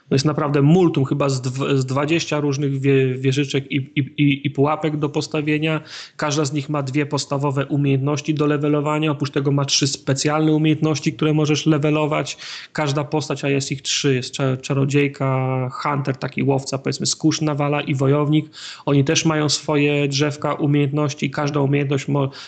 To 0.08 0.14
jest 0.14 0.24
naprawdę 0.24 0.62
multum, 0.62 1.04
chyba 1.04 1.28
z, 1.28 1.42
z 1.74 1.86
20 1.86 2.40
różnych 2.40 2.80
wie, 2.80 3.14
wieżyczek 3.14 3.72
i, 3.72 3.76
i, 3.76 4.46
i, 4.46 4.50
pułapek 4.50 4.96
do 4.96 5.08
postawienia. 5.08 5.80
Każda 6.16 6.44
z 6.44 6.52
nich 6.52 6.68
ma 6.68 6.82
dwie 6.82 7.06
podstawowe 7.06 7.66
umiejętności 7.66 8.34
do 8.34 8.46
levelowania. 8.46 9.10
Oprócz 9.10 9.30
tego 9.30 9.52
ma 9.52 9.64
trzy 9.64 9.86
specjalne 9.86 10.52
umiejętności, 10.52 11.12
które 11.12 11.32
możesz 11.34 11.66
levelować. 11.66 12.38
Każda 12.72 13.04
postać, 13.04 13.44
a 13.44 13.48
jest 13.48 13.72
ich 13.72 13.82
trzy, 13.82 14.14
jest 14.14 14.34
czarodziejka, 14.62 15.68
hunter, 15.72 16.16
taki 16.16 16.42
łowca, 16.42 16.78
powiedzmy 16.78 17.06
skórz 17.06 17.40
nawala 17.40 17.80
i 17.80 17.94
wojownik. 17.94 18.50
Oni 18.86 19.04
też 19.04 19.24
mają 19.24 19.48
swoje 19.48 20.08
drzewka 20.08 20.54
umiejętności. 20.54 21.30
Każda 21.30 21.60
umiejętność, 21.60 22.06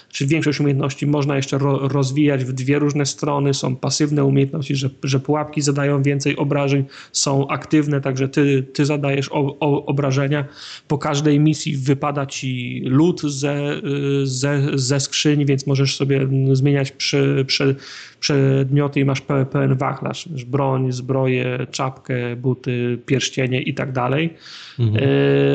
czy 0.08 0.26
większość 0.26 0.60
umiejętności 0.60 1.06
można 1.06 1.36
jeszcze 1.36 1.58
ro, 1.58 1.88
rozwijać 1.88 2.44
w 2.44 2.52
dwie 2.52 2.78
różne 2.78 3.06
strony. 3.06 3.54
Są 3.54 3.76
pasywne 3.76 4.24
umiejętności, 4.24 4.76
że, 4.76 4.90
że 5.02 5.20
pułapki 5.20 5.60
zadają 5.60 6.02
więcej 6.02 6.36
obrażeń, 6.36 6.84
są 7.12 7.47
aktywne, 7.48 8.00
także 8.00 8.28
ty, 8.28 8.62
ty 8.72 8.86
zadajesz 8.86 9.28
o, 9.32 9.56
o, 9.60 9.86
obrażenia. 9.86 10.44
Po 10.88 10.98
każdej 10.98 11.40
misji 11.40 11.76
wypada 11.76 12.26
ci 12.26 12.82
lód 12.84 13.22
ze, 13.22 13.80
ze, 14.24 14.62
ze 14.74 15.00
skrzyni, 15.00 15.46
więc 15.46 15.66
możesz 15.66 15.96
sobie 15.96 16.28
zmieniać 16.52 16.92
przy, 16.92 17.44
przy, 17.46 17.76
przedmioty 18.20 19.00
i 19.00 19.04
masz 19.04 19.20
pełen 19.50 19.76
wachlarz. 19.76 20.28
Broń, 20.46 20.92
zbroję, 20.92 21.66
czapkę, 21.70 22.36
buty, 22.36 22.98
pierścienie 23.06 23.62
i 23.62 23.74
tak 23.74 23.92
dalej. 23.92 24.34
Mhm. 24.78 25.04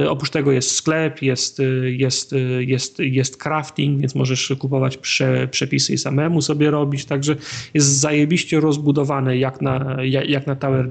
E, 0.03 0.09
oprócz 0.09 0.30
tego 0.30 0.51
jest 0.51 0.72
sklep, 0.75 1.22
jest, 1.22 1.61
jest, 1.83 2.35
jest, 2.59 3.00
jest 3.00 3.38
crafting, 3.38 4.01
więc 4.01 4.16
możesz 4.16 4.53
kupować 4.59 4.98
prze, 4.98 5.48
przepisy 5.48 5.93
i 5.93 5.98
samemu 5.98 6.42
sobie 6.42 6.72
robić, 6.72 7.06
także 7.06 7.35
jest 7.74 7.88
zajebiście 8.00 8.59
rozbudowane 8.59 9.38
jak 9.38 9.61
na, 9.61 9.98
jak 10.03 10.48
na, 10.48 10.56
tower, 10.56 10.90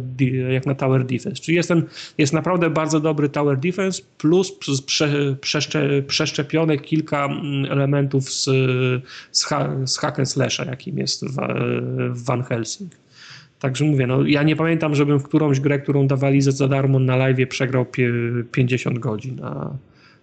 jak 0.50 0.66
na 0.66 0.74
tower 0.74 1.06
defense. 1.06 1.42
Czyli 1.42 1.56
jest, 1.56 1.68
ten, 1.68 1.82
jest 2.18 2.32
naprawdę 2.32 2.70
bardzo 2.70 3.00
dobry 3.00 3.28
tower 3.28 3.58
defense, 3.58 4.02
plus 4.18 4.52
prze, 4.86 5.36
przeszcze, 5.40 6.02
przeszczepione 6.06 6.78
kilka 6.78 7.28
elementów 7.70 8.32
z, 8.32 8.44
z, 9.32 9.48
z 9.86 9.98
hack 9.98 10.18
and 10.18 10.28
slasha, 10.28 10.64
jakim 10.64 10.98
jest 10.98 11.24
w, 11.24 11.36
w 12.10 12.24
Van 12.24 12.42
Helsing. 12.42 12.92
Także 13.58 13.84
mówię, 13.84 14.06
no 14.06 14.26
ja 14.26 14.42
nie 14.42 14.56
pamiętam, 14.56 14.94
żebym 14.94 15.18
w 15.18 15.22
którąś 15.22 15.60
grę, 15.60 15.78
którą 15.78 16.06
dawali 16.06 16.40
za 16.40 16.68
darmo 16.68 16.98
na 16.98 17.16
live 17.16 17.48
przegrał 17.48 17.86
50 18.52 18.98
godzin, 18.98 19.40
a 19.44 19.70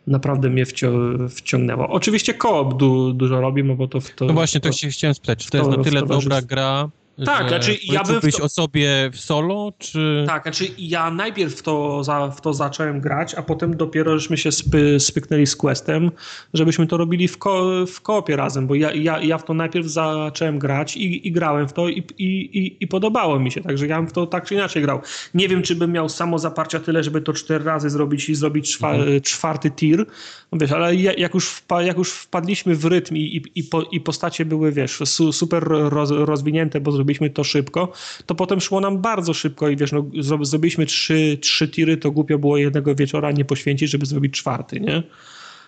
naprawdę 0.07 0.49
mnie 0.49 0.65
wcią 0.65 0.91
wciągnęło. 1.29 1.89
Oczywiście 1.89 2.33
koop 2.33 2.77
du 2.77 3.13
dużo 3.13 3.41
robi, 3.41 3.63
no 3.63 3.75
bo 3.75 3.87
to... 3.87 4.01
W 4.01 4.09
to 4.09 4.25
no 4.25 4.33
właśnie, 4.33 4.59
to, 4.59 4.69
to 4.69 4.73
się 4.73 4.89
chciałem 4.89 5.13
spytać, 5.13 5.45
czy 5.45 5.51
to, 5.51 5.57
to 5.57 5.65
jest 5.65 5.77
na 5.77 5.83
tyle 5.83 6.05
dobra 6.05 6.41
gra, 6.41 6.89
tak, 7.25 7.49
znaczy 7.49 7.77
ja 7.83 8.03
bym. 8.03 8.21
To... 8.21 8.43
o 8.43 8.49
sobie 8.49 9.09
w 9.13 9.19
solo, 9.19 9.73
czy. 9.77 10.23
Tak, 10.27 10.43
znaczy 10.43 10.67
ja 10.77 11.11
najpierw 11.11 11.55
w 11.55 11.61
to, 11.61 12.03
za, 12.03 12.27
w 12.27 12.41
to 12.41 12.53
zacząłem 12.53 13.01
grać, 13.01 13.35
a 13.35 13.41
potem 13.41 13.77
dopiero 13.77 14.19
żeśmy 14.19 14.37
się 14.37 14.51
spy, 14.51 14.99
spyknęli 14.99 15.45
z 15.45 15.55
Questem, 15.55 16.11
żebyśmy 16.53 16.87
to 16.87 16.97
robili 16.97 17.27
w, 17.27 17.37
ko, 17.37 17.85
w 17.87 18.01
koopie 18.01 18.35
razem, 18.35 18.67
bo 18.67 18.75
ja, 18.75 18.93
ja, 18.93 19.19
ja 19.19 19.37
w 19.37 19.43
to 19.43 19.53
najpierw 19.53 19.87
zacząłem 19.87 20.59
grać 20.59 20.97
i, 20.97 21.27
i 21.27 21.31
grałem 21.31 21.67
w 21.67 21.73
to 21.73 21.89
i, 21.89 22.03
i, 22.17 22.77
i, 22.79 22.87
podobało 22.87 23.39
mi 23.39 23.51
się, 23.51 23.61
także 23.61 23.87
ja 23.87 23.97
bym 23.97 24.07
w 24.07 24.13
to 24.13 24.27
tak 24.27 24.45
czy 24.45 24.53
inaczej 24.53 24.81
grał. 24.81 25.01
Nie 25.33 25.47
wiem, 25.47 25.61
czy 25.61 25.75
bym 25.75 25.91
miał 25.91 26.09
samo 26.09 26.39
zaparcia 26.39 26.79
tyle, 26.79 27.03
żeby 27.03 27.21
to 27.21 27.33
cztery 27.33 27.63
razy 27.63 27.89
zrobić 27.89 28.29
i 28.29 28.35
zrobić 28.35 28.73
czwa, 28.73 28.93
mhm. 28.93 29.21
czwarty 29.21 29.71
tir, 29.71 30.05
no 30.51 30.57
wiesz, 30.57 30.71
ale 30.71 30.95
jak 30.95 31.33
już, 31.33 31.49
wpa, 31.49 31.81
jak 31.81 31.97
już 31.97 32.11
wpadliśmy 32.11 32.75
w 32.75 32.85
rytm 32.85 33.15
i, 33.15 33.43
i, 33.55 33.63
po, 33.63 33.81
i 33.81 34.01
postacie 34.01 34.45
były, 34.45 34.71
wiesz, 34.71 34.99
super 35.31 35.63
roz, 35.67 36.11
rozwinięte, 36.11 36.79
bo 36.79 36.91
zrobiliśmy 36.91 37.08
zrobiliśmy 37.09 37.29
to 37.29 37.43
szybko, 37.43 37.91
to 38.25 38.35
potem 38.35 38.61
szło 38.61 38.79
nam 38.79 39.01
bardzo 39.01 39.33
szybko 39.33 39.69
i 39.69 39.75
wiesz, 39.75 39.91
no, 39.91 40.05
zrobiliśmy 40.41 40.85
trzy, 40.85 41.37
trzy 41.41 41.67
tiry, 41.67 41.97
to 41.97 42.11
głupio 42.11 42.37
było 42.37 42.57
jednego 42.57 42.95
wieczora 42.95 43.31
nie 43.31 43.45
poświęcić, 43.45 43.91
żeby 43.91 44.05
zrobić 44.05 44.33
czwarty, 44.33 44.79
nie? 44.79 45.03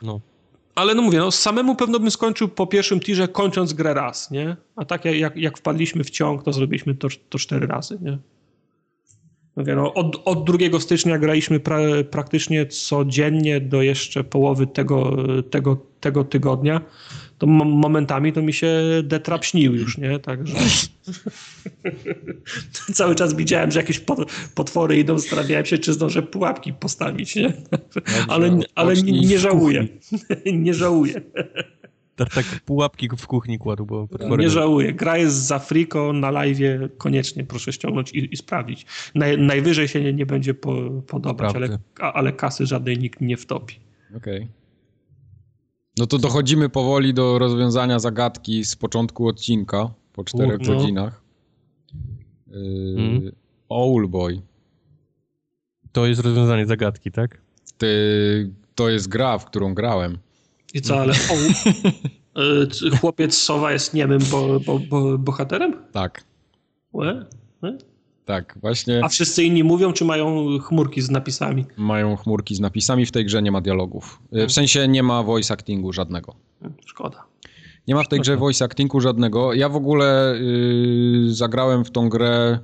No. 0.02 0.20
Ale 0.76 0.96
no 0.96 1.02
mówię, 1.02 1.20
no 1.20 1.32
samemu 1.32 1.76
pewno 1.76 2.00
bym 2.00 2.12
skończył 2.12 2.48
po 2.48 2.68
pierwszym 2.68 3.00
tirze, 3.00 3.28
kończąc 3.28 3.74
grę 3.74 3.94
raz, 3.94 4.32
nie? 4.32 4.56
A 4.76 4.86
tak 4.86 5.06
jak, 5.06 5.38
jak 5.38 5.58
wpadliśmy 5.58 6.04
w 6.04 6.10
ciąg, 6.10 6.44
to 6.44 6.54
zrobiliśmy 6.54 6.96
to, 6.96 7.08
to 7.30 7.40
cztery 7.40 7.68
razy, 7.68 7.98
nie? 8.02 8.18
Mówię, 9.56 9.76
no, 9.76 9.94
od, 9.94 10.22
od 10.26 10.44
2 10.44 10.80
stycznia 10.80 11.18
graliśmy 11.18 11.60
pra, 11.60 11.80
praktycznie 12.12 12.66
codziennie 12.66 13.62
do 13.62 13.82
jeszcze 13.82 14.24
połowy 14.24 14.68
tego, 14.68 15.18
tego, 15.50 15.78
tego 16.00 16.24
tygodnia 16.24 16.82
to 17.42 17.48
momentami 17.48 18.34
to 18.34 18.42
mi 18.42 18.54
się 18.54 18.82
detrap 19.04 19.46
śnił 19.46 19.76
już, 19.76 19.98
nie? 19.98 20.20
Także 20.20 20.56
cały 23.00 23.16
czas 23.16 23.34
widziałem, 23.34 23.72
że 23.72 23.80
jakieś 23.80 24.02
potwory 24.56 24.98
idą, 24.98 25.20
zastanawiałem 25.20 25.66
się, 25.66 25.78
czy 25.78 25.94
zdążę 25.94 26.22
pułapki 26.22 26.74
postawić, 26.74 27.36
nie? 27.36 27.54
ale, 28.28 28.60
ale 28.76 28.96
nie, 28.96 29.20
nie 29.20 29.40
żałuję. 29.40 29.88
nie 30.54 30.74
żałuję. 30.74 31.22
Tak, 32.16 32.34
tak 32.34 32.46
pułapki 32.66 33.10
w 33.18 33.28
kuchni 33.28 33.58
kładł, 33.58 33.86
bo 33.86 34.08
Nie 34.38 34.50
żałuję. 34.50 34.94
Gra 34.94 35.18
jest 35.18 35.36
za 35.36 35.60
friko 35.60 36.14
na 36.14 36.32
live 36.32 36.58
koniecznie 36.98 37.44
proszę 37.44 37.74
ściągnąć 37.74 38.12
i, 38.12 38.34
i 38.34 38.38
sprawdzić. 38.38 38.86
Naj, 39.16 39.38
najwyżej 39.38 39.88
się 39.88 40.02
nie, 40.02 40.14
nie 40.14 40.26
będzie 40.26 40.54
po, 40.54 40.90
podobać, 41.08 41.56
ale, 41.56 41.80
ale 42.00 42.34
kasy 42.34 42.66
żadnej 42.66 42.98
nikt 42.98 43.22
nie 43.22 43.38
wtopi. 43.38 43.80
Okej. 44.16 44.38
Okay. 44.38 44.61
No 45.98 46.08
to 46.08 46.18
dochodzimy 46.18 46.70
powoli 46.70 47.14
do 47.14 47.40
rozwiązania 47.40 48.00
zagadki 48.00 48.66
z 48.66 48.76
początku 48.76 49.28
odcinka, 49.28 49.94
po 50.14 50.24
czterech 50.24 50.60
no. 50.60 50.74
godzinach. 50.74 51.22
Yy, 52.48 52.96
hmm. 52.96 53.32
Owlboy. 53.70 54.42
To 55.92 56.06
jest 56.06 56.22
rozwiązanie 56.22 56.66
zagadki, 56.66 57.12
tak? 57.12 57.42
Ty, 57.78 58.54
to 58.76 58.90
jest 58.90 59.08
gra, 59.08 59.38
w 59.38 59.46
którą 59.46 59.74
grałem. 59.74 60.18
I 60.74 60.82
co, 60.82 61.02
ale 61.02 61.14
o, 61.14 62.42
y, 62.88 62.98
chłopiec 62.98 63.38
Sowa 63.38 63.72
jest 63.72 63.94
niemym 63.94 64.22
bo, 64.32 64.60
bo, 64.60 64.80
bo, 64.80 65.18
bohaterem? 65.18 65.76
Tak. 65.92 66.24
Łe? 66.94 67.26
Łe? 67.64 67.78
Tak, 68.26 68.58
właśnie. 68.62 69.02
A 69.04 69.08
wszyscy 69.08 69.44
inni 69.44 69.64
mówią, 69.64 69.94
czy 69.94 70.06
mają 70.06 70.60
chmurki 70.60 71.02
z 71.02 71.10
napisami? 71.12 71.66
Mają 71.78 72.16
chmurki 72.16 72.56
z 72.56 72.60
napisami, 72.60 73.06
w 73.06 73.12
tej 73.12 73.26
grze 73.26 73.42
nie 73.42 73.52
ma 73.52 73.62
dialogów. 73.62 74.20
Y, 74.36 74.48
w 74.48 74.52
sensie 74.52 74.88
nie 74.88 75.04
ma 75.04 75.24
voice 75.24 75.54
actingu 75.54 75.94
żadnego. 75.94 76.36
Szkoda. 76.86 77.24
Nie 77.88 77.96
ma 77.96 78.04
w 78.04 78.08
tej 78.08 78.20
grze 78.20 78.38
voice 78.38 78.66
actingu 78.66 79.02
żadnego. 79.02 79.54
Ja 79.54 79.70
w 79.70 79.76
ogóle 79.76 80.36
yy, 80.42 81.34
zagrałem 81.34 81.86
w 81.86 81.92
tą 81.92 82.10
grę 82.10 82.60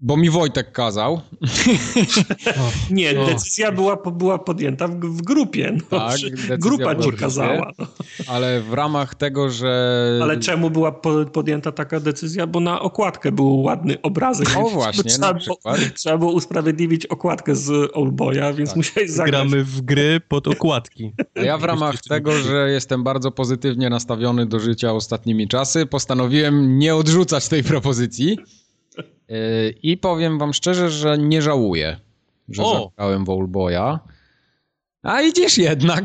bo 0.00 0.16
mi 0.16 0.30
Wojtek 0.30 0.72
kazał. 0.72 1.20
Nie, 2.90 3.14
decyzja 3.14 3.72
była, 3.72 3.96
była 3.96 4.38
podjęta 4.38 4.88
w, 4.88 5.00
w 5.00 5.22
grupie. 5.22 5.78
No, 5.92 5.98
tak, 5.98 6.18
grupa 6.58 6.94
ci 6.94 7.12
kazała. 7.12 7.72
No. 7.78 7.86
Ale 8.26 8.60
w 8.60 8.72
ramach 8.72 9.14
tego, 9.14 9.50
że... 9.50 10.20
Ale 10.22 10.36
czemu 10.36 10.70
była 10.70 10.92
podjęta 11.32 11.72
taka 11.72 12.00
decyzja? 12.00 12.46
Bo 12.46 12.60
na 12.60 12.80
okładkę 12.80 13.32
był 13.32 13.60
ładny 13.60 14.02
obrazek. 14.02 14.48
O 14.56 14.70
właśnie, 14.70 15.04
trzeba, 15.04 15.34
było, 15.34 15.58
trzeba 15.94 16.18
było 16.18 16.32
usprawiedliwić 16.32 17.06
okładkę 17.06 17.56
z 17.56 17.90
Oldboya, 17.94 18.54
więc 18.54 18.70
tak. 18.70 18.76
musiałeś 18.76 19.10
zagrać. 19.10 19.30
Gramy 19.30 19.64
w 19.64 19.80
gry 19.80 20.20
pod 20.28 20.48
okładki. 20.48 21.12
A 21.34 21.40
ja 21.40 21.58
w 21.58 21.64
ramach 21.64 22.02
tego, 22.02 22.32
że 22.32 22.70
jestem 22.70 23.04
bardzo 23.04 23.30
pozytywnie 23.30 23.90
nastawiony 23.90 24.46
do 24.46 24.60
życia 24.60 24.92
ostatnimi 24.92 25.48
czasy, 25.48 25.86
postanowiłem 25.86 26.78
nie 26.78 26.94
odrzucać 26.94 27.48
tej 27.48 27.64
propozycji 27.64 28.38
i 29.82 29.96
powiem 29.96 30.38
wam 30.38 30.54
szczerze, 30.54 30.90
że 30.90 31.18
nie 31.18 31.42
żałuję, 31.42 31.96
że 32.48 32.62
o! 32.62 32.90
zagrałem 32.90 33.24
w 33.24 33.30
Oldboya. 33.30 33.98
A 35.02 35.22
idziesz 35.22 35.58
jednak. 35.58 36.04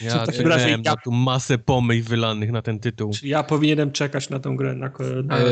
Ja 0.00 0.24
miałem 0.46 0.82
ja... 0.84 0.96
tu 0.96 1.12
masę 1.12 1.58
pomyj 1.58 2.02
wylanych 2.02 2.52
na 2.52 2.62
ten 2.62 2.78
tytuł. 2.78 3.12
Czy 3.12 3.28
ja 3.28 3.42
powinienem 3.42 3.92
czekać 3.92 4.30
na 4.30 4.40
tę 4.40 4.56
grę? 4.56 4.74
Na, 4.74 4.90
na... 5.24 5.38
E, 5.38 5.42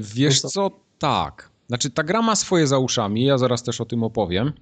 wiesz 0.00 0.40
co? 0.40 0.70
Tak. 0.98 1.50
Znaczy 1.68 1.90
ta 1.90 2.02
gra 2.02 2.22
ma 2.22 2.36
swoje 2.36 2.66
za 2.66 2.78
uszami, 2.78 3.24
ja 3.24 3.38
zaraz 3.38 3.62
też 3.62 3.80
o 3.80 3.84
tym 3.84 4.02
opowiem, 4.02 4.52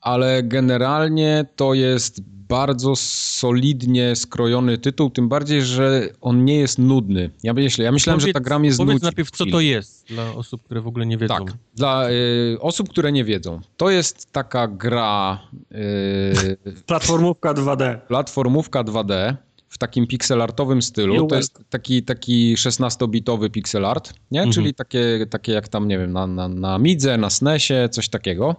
ale 0.00 0.42
generalnie 0.42 1.44
to 1.56 1.74
jest 1.74 2.20
bardzo 2.52 2.96
solidnie 2.96 4.16
skrojony 4.16 4.78
tytuł, 4.78 5.10
tym 5.10 5.28
bardziej, 5.28 5.62
że 5.62 6.08
on 6.20 6.44
nie 6.44 6.56
jest 6.56 6.78
nudny. 6.78 7.30
Ja, 7.42 7.54
myślę, 7.54 7.84
ja 7.84 7.92
myślałem, 7.92 8.20
powiedz, 8.20 8.28
że 8.28 8.32
ta 8.32 8.40
gra 8.40 8.58
jest 8.58 8.78
Powiedz 8.78 9.02
najpierw, 9.02 9.30
co 9.30 9.46
to 9.46 9.60
jest 9.60 10.06
dla 10.08 10.34
osób, 10.34 10.62
które 10.62 10.80
w 10.80 10.86
ogóle 10.86 11.06
nie 11.06 11.18
wiedzą. 11.18 11.34
Tak, 11.34 11.54
dla 11.74 12.10
y, 12.10 12.56
osób, 12.60 12.88
które 12.88 13.12
nie 13.12 13.24
wiedzą. 13.24 13.60
To 13.76 13.90
jest 13.90 14.32
taka 14.32 14.68
gra... 14.68 15.40
Y, 15.72 16.82
platformówka 16.86 17.54
2D. 17.54 17.98
Platformówka 17.98 18.84
2D 18.84 19.36
w 19.68 19.78
takim 19.78 20.06
pixelartowym 20.06 20.82
stylu. 20.82 21.26
To 21.26 21.36
jest 21.36 21.58
taki, 21.70 22.02
taki 22.02 22.54
16-bitowy 22.54 23.50
pixel 23.50 23.86
art, 23.86 24.14
nie? 24.30 24.40
Mhm. 24.40 24.52
czyli 24.52 24.74
takie, 24.74 25.26
takie 25.30 25.52
jak 25.52 25.68
tam, 25.68 25.88
nie 25.88 25.98
wiem, 25.98 26.12
na, 26.12 26.26
na, 26.26 26.48
na 26.48 26.78
Midze, 26.78 27.16
na 27.16 27.30
SNESie, 27.30 27.88
coś 27.88 28.08
takiego. 28.08 28.56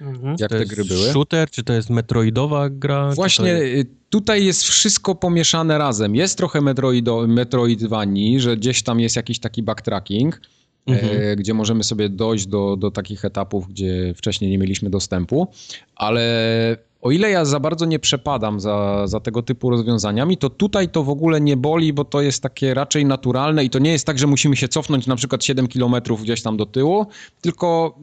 Mhm. 0.00 0.36
Jak 0.38 0.50
te 0.50 0.66
gry 0.66 0.84
były. 0.84 1.12
shooter, 1.12 1.50
czy 1.50 1.64
to 1.64 1.72
jest 1.72 1.90
metroidowa 1.90 2.70
gra? 2.70 3.10
Właśnie 3.14 3.48
jest... 3.48 3.88
Y, 3.88 3.94
tutaj 4.10 4.44
jest 4.44 4.62
wszystko 4.62 5.14
pomieszane 5.14 5.78
razem. 5.78 6.14
Jest 6.14 6.36
trochę 6.36 6.60
metroido, 6.60 7.26
metroidwanii, 7.26 8.40
że 8.40 8.56
gdzieś 8.56 8.82
tam 8.82 9.00
jest 9.00 9.16
jakiś 9.16 9.38
taki 9.38 9.62
backtracking, 9.62 10.40
e, 10.88 10.92
mhm. 10.92 11.22
e, 11.22 11.36
gdzie 11.36 11.54
możemy 11.54 11.84
sobie 11.84 12.08
dojść 12.08 12.46
do, 12.46 12.76
do 12.76 12.90
takich 12.90 13.24
etapów, 13.24 13.68
gdzie 13.68 14.14
wcześniej 14.16 14.50
nie 14.50 14.58
mieliśmy 14.58 14.90
dostępu, 14.90 15.48
ale 15.96 16.76
o 17.02 17.10
ile 17.10 17.30
ja 17.30 17.44
za 17.44 17.60
bardzo 17.60 17.86
nie 17.86 17.98
przepadam 17.98 18.60
za, 18.60 19.06
za 19.06 19.20
tego 19.20 19.42
typu 19.42 19.70
rozwiązaniami, 19.70 20.36
to 20.36 20.50
tutaj 20.50 20.88
to 20.88 21.04
w 21.04 21.08
ogóle 21.08 21.40
nie 21.40 21.56
boli, 21.56 21.92
bo 21.92 22.04
to 22.04 22.20
jest 22.20 22.42
takie 22.42 22.74
raczej 22.74 23.04
naturalne 23.04 23.64
i 23.64 23.70
to 23.70 23.78
nie 23.78 23.92
jest 23.92 24.06
tak, 24.06 24.18
że 24.18 24.26
musimy 24.26 24.56
się 24.56 24.68
cofnąć 24.68 25.06
na 25.06 25.16
przykład 25.16 25.44
7 25.44 25.68
kilometrów 25.68 26.22
gdzieś 26.22 26.42
tam 26.42 26.56
do 26.56 26.66
tyłu, 26.66 27.06
tylko 27.40 27.98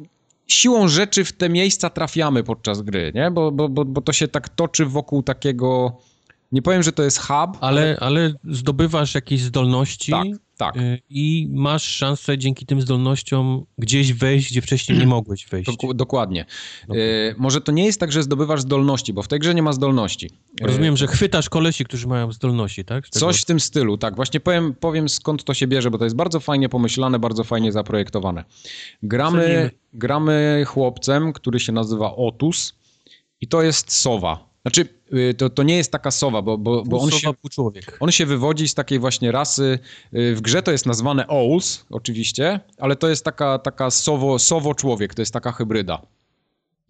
siłą 0.47 0.87
rzeczy 0.87 1.25
w 1.25 1.33
te 1.33 1.49
miejsca 1.49 1.89
trafiamy 1.89 2.43
podczas 2.43 2.81
gry, 2.81 3.11
nie? 3.15 3.31
Bo, 3.31 3.51
bo, 3.51 3.69
bo, 3.69 3.85
bo 3.85 4.01
to 4.01 4.13
się 4.13 4.27
tak 4.27 4.49
toczy 4.49 4.85
wokół 4.85 5.23
takiego. 5.23 5.97
Nie 6.51 6.61
powiem, 6.61 6.83
że 6.83 6.91
to 6.91 7.03
jest 7.03 7.19
hub. 7.19 7.57
Ale, 7.61 7.97
ale 7.99 8.33
zdobywasz 8.43 9.15
jakieś 9.15 9.41
zdolności. 9.41 10.11
Tak, 10.11 10.27
tak. 10.57 10.77
Y, 10.77 11.01
I 11.09 11.47
masz 11.51 11.83
szansę 11.83 12.37
dzięki 12.37 12.65
tym 12.65 12.81
zdolnościom 12.81 13.65
gdzieś 13.77 14.13
wejść, 14.13 14.51
gdzie 14.51 14.61
wcześniej 14.61 14.99
nie 14.99 15.07
mogłeś 15.07 15.45
wejść. 15.45 15.77
Dok 15.77 15.93
dokładnie. 15.93 16.45
Y, 16.93 17.35
może 17.37 17.61
to 17.61 17.71
nie 17.71 17.85
jest 17.85 17.99
tak, 17.99 18.11
że 18.11 18.23
zdobywasz 18.23 18.61
zdolności, 18.61 19.13
bo 19.13 19.21
w 19.21 19.27
tej 19.27 19.39
grze 19.39 19.55
nie 19.55 19.61
ma 19.61 19.73
zdolności. 19.73 20.29
Rozumiem, 20.61 20.93
y, 20.93 20.97
że 20.97 21.07
chwytasz 21.07 21.49
kolesi, 21.49 21.85
którzy 21.85 22.07
mają 22.07 22.31
zdolności, 22.31 22.85
tak? 22.85 23.09
Coś 23.09 23.41
w 23.41 23.45
tym 23.45 23.59
stylu, 23.59 23.97
tak. 23.97 24.15
Właśnie 24.15 24.39
powiem, 24.39 24.75
powiem 24.79 25.09
skąd 25.09 25.43
to 25.43 25.53
się 25.53 25.67
bierze, 25.67 25.91
bo 25.91 25.97
to 25.97 26.03
jest 26.03 26.15
bardzo 26.15 26.39
fajnie 26.39 26.69
pomyślane, 26.69 27.19
bardzo 27.19 27.43
fajnie 27.43 27.71
zaprojektowane. 27.71 28.43
Gramy, 29.03 29.71
gramy 29.93 30.63
chłopcem, 30.67 31.33
który 31.33 31.59
się 31.59 31.71
nazywa 31.71 32.15
Otus 32.15 32.73
i 33.41 33.47
to 33.47 33.61
jest 33.61 33.93
sowa. 33.93 34.46
Znaczy, 34.61 34.87
y, 35.13 35.33
to, 35.33 35.49
to 35.49 35.63
nie 35.63 35.77
jest 35.77 35.91
taka 35.91 36.11
sowa, 36.11 36.41
bo, 36.41 36.57
bo, 36.57 36.83
bo 36.83 36.99
on, 36.99 37.11
się, 37.11 37.31
on 37.99 38.11
się 38.11 38.25
wywodzi 38.25 38.67
z 38.67 38.73
takiej 38.73 38.99
właśnie 38.99 39.31
rasy. 39.31 39.79
Y, 40.13 40.35
w 40.35 40.41
grze 40.41 40.61
to 40.61 40.71
jest 40.71 40.85
nazwane 40.85 41.27
owls, 41.27 41.85
oczywiście, 41.89 42.59
ale 42.77 42.95
to 42.95 43.09
jest 43.09 43.25
taka, 43.25 43.59
taka 43.59 43.91
sowo, 43.91 44.39
sowo 44.39 44.75
człowiek, 44.75 45.13
to 45.13 45.21
jest 45.21 45.33
taka 45.33 45.51
hybryda. 45.51 46.01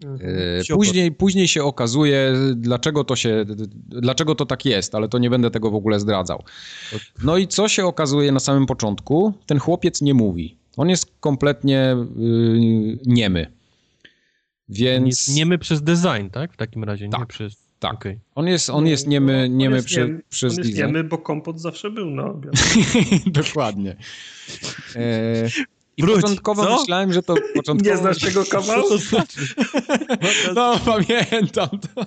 Mhm. 0.04 0.36
Y, 0.38 0.62
później, 0.74 1.12
później 1.12 1.48
się 1.48 1.64
okazuje, 1.64 2.34
dlaczego 2.56 3.04
to, 3.04 3.16
się, 3.16 3.46
dlaczego 3.88 4.36
to 4.36 4.46
tak 4.46 4.66
jest, 4.66 4.96
ale 4.96 5.10
to 5.10 5.18
nie 5.18 5.30
będę 5.30 5.52
tego 5.52 5.72
w 5.72 5.76
ogóle 5.76 6.00
zdradzał. 6.00 6.44
No 7.24 7.38
i 7.38 7.48
co 7.48 7.68
się 7.68 7.86
okazuje 7.86 8.32
na 8.32 8.40
samym 8.40 8.66
początku? 8.66 9.34
Ten 9.46 9.60
chłopiec 9.60 10.02
nie 10.02 10.14
mówi. 10.14 10.58
On 10.78 10.90
jest 10.90 11.12
kompletnie 11.20 11.96
yy, 12.18 13.00
niemy. 13.06 13.57
Więc... 14.70 15.36
Niemy 15.36 15.58
przez 15.58 15.82
design, 15.82 16.30
tak? 16.32 16.54
W 16.54 16.58
takim 16.58 16.84
razie, 16.84 17.10
tak. 17.10 17.20
nie 17.20 17.26
przez... 17.26 17.68
Tak. 17.80 17.94
Okay. 17.94 18.20
On, 18.36 18.48
jest, 18.48 18.70
on 18.70 18.88
jest 18.88 19.08
niemy, 19.08 19.50
niemy 19.50 19.76
on 19.76 19.76
jest 19.76 19.88
przy, 19.88 20.00
niemy, 20.00 20.22
przez 20.30 20.54
on 20.54 20.58
jest 20.58 20.70
design. 20.70 20.88
niemy, 20.88 21.04
bo 21.04 21.18
kompot 21.18 21.62
zawsze 21.62 21.92
był 21.92 22.10
na 22.16 22.26
obiad. 22.26 22.54
Dokładnie. 23.28 23.96
E, 24.96 25.50
I 25.98 26.02
Wróć. 26.02 26.22
początkowo 26.22 26.64
Co? 26.66 26.80
myślałem, 26.80 27.14
że 27.14 27.24
to... 27.24 27.36
Początkowo... 27.56 27.92
Nie 27.92 27.98
znasz 27.98 28.20
tego 28.20 28.46
kawału? 28.46 28.84
Co 28.84 28.90
to 28.90 28.98
znaczy? 28.98 29.40
No, 30.56 30.80
pamiętam 30.86 31.70
to. 31.70 32.06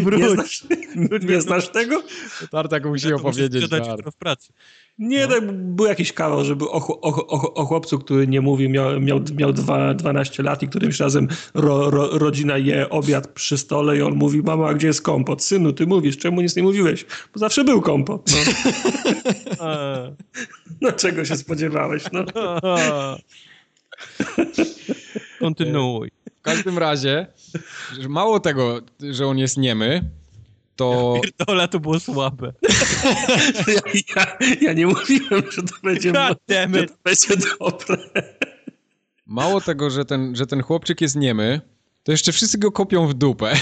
Wróć. 0.00 0.20
Nie 0.20 0.30
znasz, 0.30 0.64
nie 1.28 1.40
znasz 1.40 1.68
tego? 1.68 2.02
Tartak 2.50 2.84
musi 2.84 3.12
opowiedzieć. 3.12 3.64
w 4.12 4.16
pracy. 4.18 4.52
Nie, 4.98 5.26
no. 5.26 5.34
tak 5.34 5.52
był 5.52 5.86
jakiś 5.86 6.12
kawał, 6.12 6.44
żeby 6.44 6.64
o, 6.64 7.00
o, 7.00 7.26
o, 7.28 7.54
o, 7.54 7.64
chłopcu, 7.64 7.98
który 7.98 8.26
nie 8.26 8.40
mówi, 8.40 8.68
miał, 8.68 9.00
miał, 9.00 9.20
miał 9.36 9.52
dwa, 9.52 9.94
12 9.94 10.42
lat 10.42 10.62
i 10.62 10.68
którymś 10.68 11.00
razem 11.00 11.28
ro, 11.54 11.90
ro, 11.90 12.18
rodzina 12.18 12.58
je 12.58 12.88
obiad 12.90 13.28
przy 13.28 13.58
stole 13.58 13.96
i 13.96 14.02
on 14.02 14.14
mówi, 14.14 14.42
mama, 14.42 14.74
gdzie 14.74 14.86
jest 14.86 15.02
kompot? 15.02 15.42
Synu, 15.42 15.72
ty 15.72 15.86
mówisz, 15.86 16.18
czemu 16.18 16.40
nic 16.40 16.56
nie 16.56 16.62
mówiłeś? 16.62 17.06
Bo 17.34 17.40
zawsze 17.40 17.64
był 17.64 17.82
kompot. 17.82 18.30
No, 19.60 19.66
no 20.80 20.92
czego 20.92 21.24
się 21.24 21.36
spodziewałeś? 21.36 22.02
No. 22.12 22.24
Kontynuuj. 25.40 26.10
W 26.38 26.42
każdym 26.42 26.78
razie, 26.78 27.26
mało 28.08 28.40
tego, 28.40 28.80
że 29.10 29.26
on 29.26 29.38
jest 29.38 29.56
niemy, 29.56 30.10
to... 30.78 31.20
Pierdola 31.22 31.68
to 31.68 31.80
było 31.80 32.00
słabe. 32.00 32.52
ja, 34.16 34.26
ja, 34.40 34.56
ja, 34.60 34.72
nie 34.72 34.86
mówiłem, 34.86 35.42
że 35.50 35.62
to 35.62 35.74
będzie, 35.82 36.12
że 36.12 36.86
to 36.86 36.94
będzie 37.04 37.28
dobre. 37.60 37.98
Mało 39.26 39.60
tego, 39.60 39.90
że 39.90 40.04
ten, 40.04 40.36
że 40.36 40.46
ten 40.46 40.62
chłopczyk 40.62 41.00
jest 41.00 41.16
niemy, 41.16 41.60
to 42.02 42.12
jeszcze 42.12 42.32
wszyscy 42.32 42.58
go 42.58 42.72
kopią 42.72 43.06
w 43.06 43.14
dupę. 43.14 43.54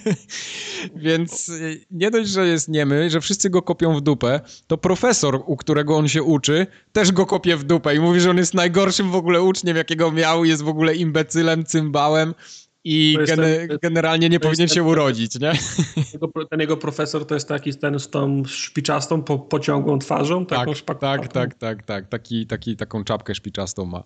Więc 0.96 1.48
y, 1.48 1.86
nie 1.90 2.10
dość, 2.10 2.30
że 2.30 2.46
jest 2.46 2.68
niemy, 2.68 3.10
że 3.10 3.20
wszyscy 3.20 3.50
go 3.50 3.62
kopią 3.62 3.96
w 3.96 4.00
dupę, 4.00 4.40
to 4.66 4.78
profesor, 4.78 5.42
u 5.46 5.56
którego 5.56 5.96
on 5.96 6.08
się 6.08 6.22
uczy, 6.22 6.66
też 6.92 7.12
go 7.12 7.26
kopie 7.26 7.56
w 7.56 7.64
dupę 7.64 7.94
i 7.94 8.00
mówi, 8.00 8.20
że 8.20 8.30
on 8.30 8.36
jest 8.36 8.54
najgorszym 8.54 9.10
w 9.10 9.14
ogóle 9.14 9.42
uczniem, 9.42 9.76
jakiego 9.76 10.12
miał, 10.12 10.44
jest 10.44 10.62
w 10.62 10.68
ogóle 10.68 10.94
imbecylem, 10.94 11.64
cymbałem 11.64 12.34
i 12.84 13.18
gen 13.26 13.38
ten, 13.38 13.78
generalnie 13.82 14.28
nie 14.28 14.40
powinien 14.40 14.68
się 14.68 14.74
ten, 14.74 14.86
urodzić, 14.86 15.40
nie? 15.40 15.52
Ten 16.50 16.60
jego 16.60 16.76
profesor 16.76 17.26
to 17.26 17.34
jest 17.34 17.48
taki 17.48 17.74
ten 17.74 17.98
z 17.98 18.10
tą 18.10 18.44
szpiczastą, 18.44 19.22
po, 19.22 19.38
pociągłą 19.38 19.98
twarzą? 19.98 20.46
Tak, 20.46 20.68
tak, 20.86 20.98
tak, 20.98 21.28
tak, 21.28 21.54
tak, 21.54 21.82
tak, 21.82 22.08
taki, 22.08 22.46
taki, 22.46 22.76
taką 22.76 23.04
czapkę 23.04 23.34
szpiczastą 23.34 23.84
ma. 23.84 24.04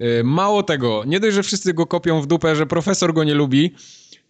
Y, 0.00 0.24
mało 0.24 0.62
tego, 0.62 1.04
nie 1.06 1.20
dość, 1.20 1.34
że 1.34 1.42
wszyscy 1.42 1.74
go 1.74 1.86
kopią 1.86 2.20
w 2.20 2.26
dupę, 2.26 2.56
że 2.56 2.66
profesor 2.66 3.14
go 3.14 3.24
nie 3.24 3.34
lubi, 3.34 3.74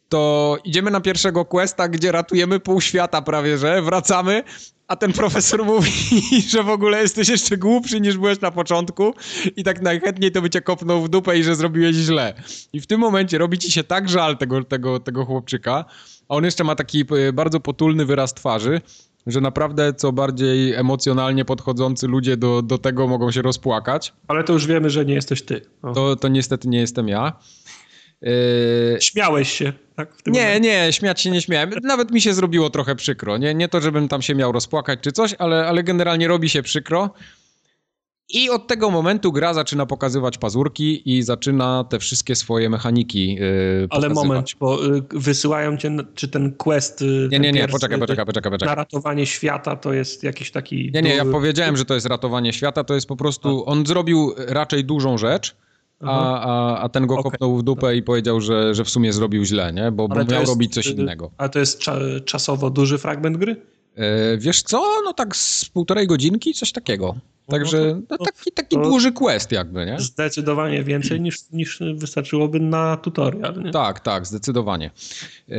to 0.08 0.56
idziemy 0.64 0.90
na 0.90 1.00
pierwszego 1.00 1.44
questa, 1.44 1.88
gdzie 1.88 2.12
ratujemy 2.12 2.60
pół 2.60 2.80
świata 2.80 3.22
prawie, 3.22 3.58
że 3.58 3.82
wracamy, 3.82 4.42
a 4.88 4.96
ten 4.96 5.12
profesor 5.12 5.64
mówi, 5.64 5.92
że 6.52 6.62
w 6.62 6.68
ogóle 6.68 7.02
jesteś 7.02 7.28
jeszcze 7.28 7.56
głupszy 7.56 8.00
niż 8.00 8.18
byłeś 8.18 8.40
na 8.40 8.50
początku 8.50 9.14
i 9.56 9.64
tak 9.64 9.82
najchętniej 9.82 10.32
to 10.32 10.42
by 10.42 10.50
cię 10.50 10.60
kopnął 10.60 11.02
w 11.02 11.08
dupę 11.08 11.38
i 11.38 11.44
że 11.44 11.56
zrobiłeś 11.56 11.96
źle. 11.96 12.34
I 12.72 12.80
w 12.80 12.86
tym 12.86 13.00
momencie 13.00 13.38
robi 13.38 13.58
ci 13.58 13.72
się 13.72 13.84
tak 13.84 14.08
żal 14.08 14.36
tego, 14.36 14.64
tego, 14.64 15.00
tego 15.00 15.24
chłopczyka, 15.24 15.84
a 16.28 16.34
on 16.34 16.44
jeszcze 16.44 16.64
ma 16.64 16.74
taki 16.74 17.04
e, 17.28 17.32
bardzo 17.32 17.60
potulny 17.60 18.04
wyraz 18.04 18.34
twarzy, 18.34 18.80
że 19.26 19.40
naprawdę 19.40 19.94
co 19.94 20.12
bardziej 20.12 20.74
emocjonalnie 20.74 21.44
podchodzący 21.44 22.06
ludzie 22.06 22.36
do, 22.36 22.62
do 22.62 22.78
tego 22.78 23.08
mogą 23.08 23.30
się 23.30 23.42
rozpłakać. 23.42 24.12
Ale 24.28 24.44
to 24.44 24.52
już 24.52 24.66
wiemy, 24.66 24.90
że 24.90 25.04
nie 25.04 25.14
jesteś 25.14 25.42
ty. 25.42 25.60
To, 25.94 26.16
to 26.16 26.28
niestety 26.28 26.68
nie 26.68 26.78
jestem 26.78 27.08
ja. 27.08 27.32
Yy... 28.22 28.98
Śmiałeś 29.00 29.52
się, 29.52 29.72
tak? 29.96 30.12
nie, 30.26 30.40
momencie. 30.40 30.60
nie, 30.60 30.92
śmiać 30.92 31.20
się 31.20 31.30
nie 31.30 31.42
śmiałem. 31.42 31.70
Nawet 31.82 32.10
mi 32.10 32.20
się 32.20 32.34
zrobiło 32.34 32.70
trochę 32.70 32.96
przykro. 32.96 33.38
Nie, 33.38 33.54
nie 33.54 33.68
to, 33.68 33.80
żebym 33.80 34.08
tam 34.08 34.22
się 34.22 34.34
miał 34.34 34.52
rozpłakać 34.52 34.98
czy 35.02 35.12
coś, 35.12 35.34
ale, 35.38 35.66
ale 35.66 35.82
generalnie 35.82 36.28
robi 36.28 36.48
się 36.48 36.62
przykro. 36.62 37.10
I 38.30 38.50
od 38.50 38.66
tego 38.66 38.90
momentu 38.90 39.32
gra 39.32 39.54
zaczyna 39.54 39.86
pokazywać 39.86 40.38
pazurki 40.38 41.16
i 41.16 41.22
zaczyna 41.22 41.84
te 41.84 41.98
wszystkie 41.98 42.34
swoje 42.34 42.70
mechaniki 42.70 43.34
yy, 43.34 43.86
Ale 43.90 44.08
moment, 44.08 44.50
bo 44.60 44.84
yy, 44.84 45.02
wysyłają 45.10 45.76
cię, 45.76 45.96
czy 46.14 46.28
ten 46.28 46.52
quest... 46.52 47.00
Yy, 47.00 47.28
nie, 47.32 47.38
nie, 47.38 47.52
nie, 47.52 47.68
poczekaj, 47.68 47.98
poczekaj, 47.98 48.26
poczekaj, 48.26 48.52
poczekaj. 48.52 48.68
Na 48.68 48.74
ratowanie 48.74 49.26
świata 49.26 49.76
to 49.76 49.92
jest 49.92 50.24
jakiś 50.24 50.50
taki... 50.50 50.90
Nie, 50.94 51.02
nie, 51.02 51.14
ja 51.14 51.24
powiedziałem, 51.24 51.76
że 51.76 51.84
to 51.84 51.94
jest 51.94 52.06
ratowanie 52.06 52.52
świata, 52.52 52.84
to 52.84 52.94
jest 52.94 53.06
po 53.06 53.16
prostu... 53.16 53.66
On 53.66 53.86
zrobił 53.86 54.34
raczej 54.36 54.84
dużą 54.84 55.18
rzecz, 55.18 55.56
a, 56.00 56.40
a, 56.40 56.78
a 56.80 56.88
ten 56.88 57.06
go 57.06 57.18
okay. 57.18 57.30
kopnął 57.30 57.56
w 57.56 57.62
dupę 57.62 57.96
i 57.96 58.02
powiedział, 58.02 58.40
że, 58.40 58.74
że 58.74 58.84
w 58.84 58.90
sumie 58.90 59.12
zrobił 59.12 59.44
źle, 59.44 59.72
nie? 59.72 59.92
Bo, 59.92 60.08
bo 60.08 60.14
miał 60.14 60.40
jest, 60.40 60.52
robić 60.52 60.74
coś 60.74 60.86
innego. 60.86 61.30
A 61.36 61.48
to 61.48 61.58
jest 61.58 61.78
cza 61.78 61.98
czasowo 62.24 62.70
duży 62.70 62.98
fragment 62.98 63.36
gry? 63.36 63.56
E, 63.98 64.36
wiesz 64.38 64.62
co? 64.62 64.82
No 65.04 65.12
tak 65.12 65.36
z 65.36 65.64
półtorej 65.64 66.06
godzinki, 66.06 66.54
coś 66.54 66.72
takiego. 66.72 67.14
Także 67.50 68.00
no, 68.10 68.18
taki, 68.18 68.52
taki 68.52 68.76
duży 68.76 69.12
quest 69.12 69.52
jakby, 69.52 69.86
nie? 69.86 70.00
Zdecydowanie 70.00 70.82
więcej 70.82 71.20
niż, 71.20 71.36
niż 71.52 71.82
wystarczyłoby 71.94 72.60
na 72.60 72.96
tutorial, 72.96 73.62
nie? 73.64 73.70
Tak, 73.70 74.00
tak, 74.00 74.26
zdecydowanie. 74.26 74.90
Yy, 75.48 75.56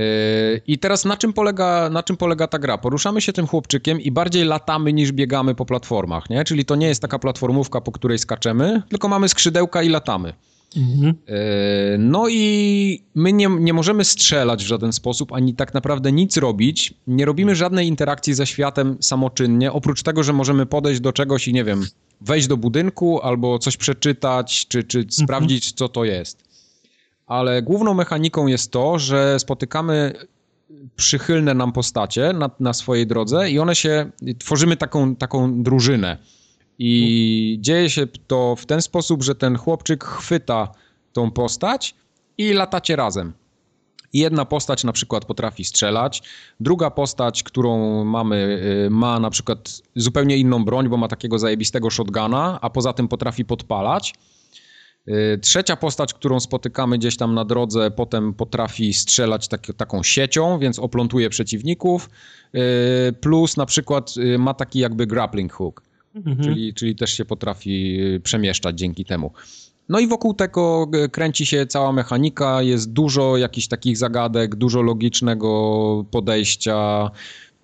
I 0.67 0.77
teraz 0.77 1.05
na 1.05 1.17
czym, 1.17 1.33
polega, 1.33 1.89
na 1.89 2.03
czym 2.03 2.17
polega 2.17 2.47
ta 2.47 2.59
gra? 2.59 2.77
Poruszamy 2.77 3.21
się 3.21 3.33
tym 3.33 3.47
chłopczykiem 3.47 4.01
i 4.01 4.11
bardziej 4.11 4.45
latamy 4.45 4.93
niż 4.93 5.11
biegamy 5.11 5.55
po 5.55 5.65
platformach, 5.65 6.29
nie? 6.29 6.43
Czyli 6.43 6.65
to 6.65 6.75
nie 6.75 6.87
jest 6.87 7.01
taka 7.01 7.19
platformówka, 7.19 7.81
po 7.81 7.91
której 7.91 8.19
skaczemy, 8.19 8.81
tylko 8.89 9.07
mamy 9.07 9.29
skrzydełka 9.29 9.83
i 9.83 9.89
latamy. 9.89 10.33
Mhm. 10.77 11.13
E, 11.27 11.97
no 11.97 12.29
i 12.29 13.03
my 13.15 13.33
nie, 13.33 13.47
nie 13.59 13.73
możemy 13.73 14.05
strzelać 14.05 14.63
w 14.63 14.67
żaden 14.67 14.93
sposób, 14.93 15.33
ani 15.33 15.53
tak 15.55 15.73
naprawdę 15.73 16.11
nic 16.11 16.37
robić. 16.37 16.93
Nie 17.07 17.25
robimy 17.25 17.55
żadnej 17.55 17.87
interakcji 17.87 18.33
ze 18.33 18.47
światem 18.47 18.97
samoczynnie, 18.99 19.71
oprócz 19.71 20.03
tego, 20.03 20.23
że 20.23 20.33
możemy 20.33 20.65
podejść 20.65 21.01
do 21.01 21.13
czegoś 21.13 21.47
i 21.47 21.53
nie 21.53 21.63
wiem, 21.63 21.85
wejść 22.21 22.47
do 22.47 22.57
budynku 22.57 23.21
albo 23.21 23.59
coś 23.59 23.77
przeczytać, 23.77 24.67
czy, 24.67 24.83
czy 24.83 24.97
mhm. 24.97 25.11
sprawdzić, 25.11 25.71
co 25.71 25.89
to 25.89 26.05
jest. 26.05 26.43
Ale 27.27 27.61
główną 27.61 27.93
mechaniką 27.93 28.47
jest 28.47 28.71
to, 28.71 28.99
że 28.99 29.39
spotykamy 29.39 30.13
przychylne 30.95 31.53
nam 31.53 31.71
postacie 31.71 32.33
na, 32.33 32.49
na 32.59 32.73
swojej 32.73 33.07
drodze 33.07 33.51
i 33.51 33.59
one 33.59 33.75
się, 33.75 34.11
tworzymy 34.39 34.77
taką, 34.77 35.15
taką 35.15 35.63
drużynę. 35.63 36.17
I 36.79 37.57
dzieje 37.61 37.89
się 37.89 38.07
to 38.27 38.55
w 38.55 38.65
ten 38.65 38.81
sposób, 38.81 39.23
że 39.23 39.35
ten 39.35 39.57
chłopczyk 39.57 40.03
chwyta 40.03 40.71
tą 41.13 41.31
postać 41.31 41.95
i 42.37 42.53
latacie 42.53 42.95
razem. 42.95 43.33
Jedna 44.13 44.45
postać 44.45 44.83
na 44.83 44.93
przykład 44.93 45.25
potrafi 45.25 45.65
strzelać, 45.65 46.23
druga 46.59 46.91
postać, 46.91 47.43
którą 47.43 48.03
mamy, 48.03 48.61
y, 48.85 48.89
ma 48.89 49.19
na 49.19 49.29
przykład 49.29 49.81
zupełnie 49.95 50.37
inną 50.37 50.65
broń, 50.65 50.89
bo 50.89 50.97
ma 50.97 51.07
takiego 51.07 51.39
zajebistego 51.39 51.89
shotguna, 51.89 52.59
a 52.61 52.69
poza 52.69 52.93
tym 52.93 53.07
potrafi 53.07 53.45
podpalać. 53.45 54.13
Y, 55.07 55.39
trzecia 55.41 55.75
postać, 55.75 56.13
którą 56.13 56.39
spotykamy 56.39 56.97
gdzieś 56.97 57.17
tam 57.17 57.33
na 57.33 57.45
drodze, 57.45 57.91
potem 57.91 58.33
potrafi 58.33 58.93
strzelać 58.93 59.47
tak, 59.47 59.67
taką 59.77 60.03
siecią, 60.03 60.59
więc 60.59 60.79
oplątuje 60.79 61.29
przeciwników. 61.29 62.09
Y, 62.55 63.13
plus 63.13 63.57
na 63.57 63.65
przykład 63.65 64.13
ma 64.39 64.53
taki 64.53 64.79
jakby 64.79 65.07
grappling 65.07 65.53
hook 65.53 65.88
mhm. 66.15 66.43
czyli, 66.43 66.73
czyli 66.73 66.95
też 66.95 67.13
się 67.13 67.25
potrafi 67.25 68.01
y, 68.01 68.19
przemieszczać 68.19 68.79
dzięki 68.79 69.05
temu. 69.05 69.31
No 69.89 69.99
i 69.99 70.07
wokół 70.07 70.33
tego 70.33 70.87
y, 71.05 71.09
kręci 71.09 71.45
się 71.45 71.65
cała 71.65 71.91
mechanika, 71.91 72.61
jest 72.61 72.91
dużo 72.91 73.37
jakichś 73.37 73.67
takich 73.67 73.97
zagadek, 73.97 74.55
dużo 74.55 74.81
logicznego 74.81 76.05
podejścia. 76.11 77.09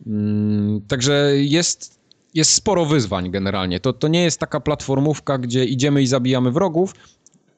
Mm, 0.08 0.82
także 0.88 1.32
jest, 1.36 2.00
jest 2.34 2.52
sporo 2.52 2.86
wyzwań 2.86 3.32
generalnie. 3.32 3.80
To, 3.80 3.94
to 3.94 4.08
nie 4.08 4.24
jest 4.24 4.40
taka 4.40 4.60
platformówka, 4.60 5.38
gdzie 5.38 5.66
idziemy 5.66 6.02
i 6.02 6.08
zabijamy 6.08 6.52
wrogów, 6.52 6.94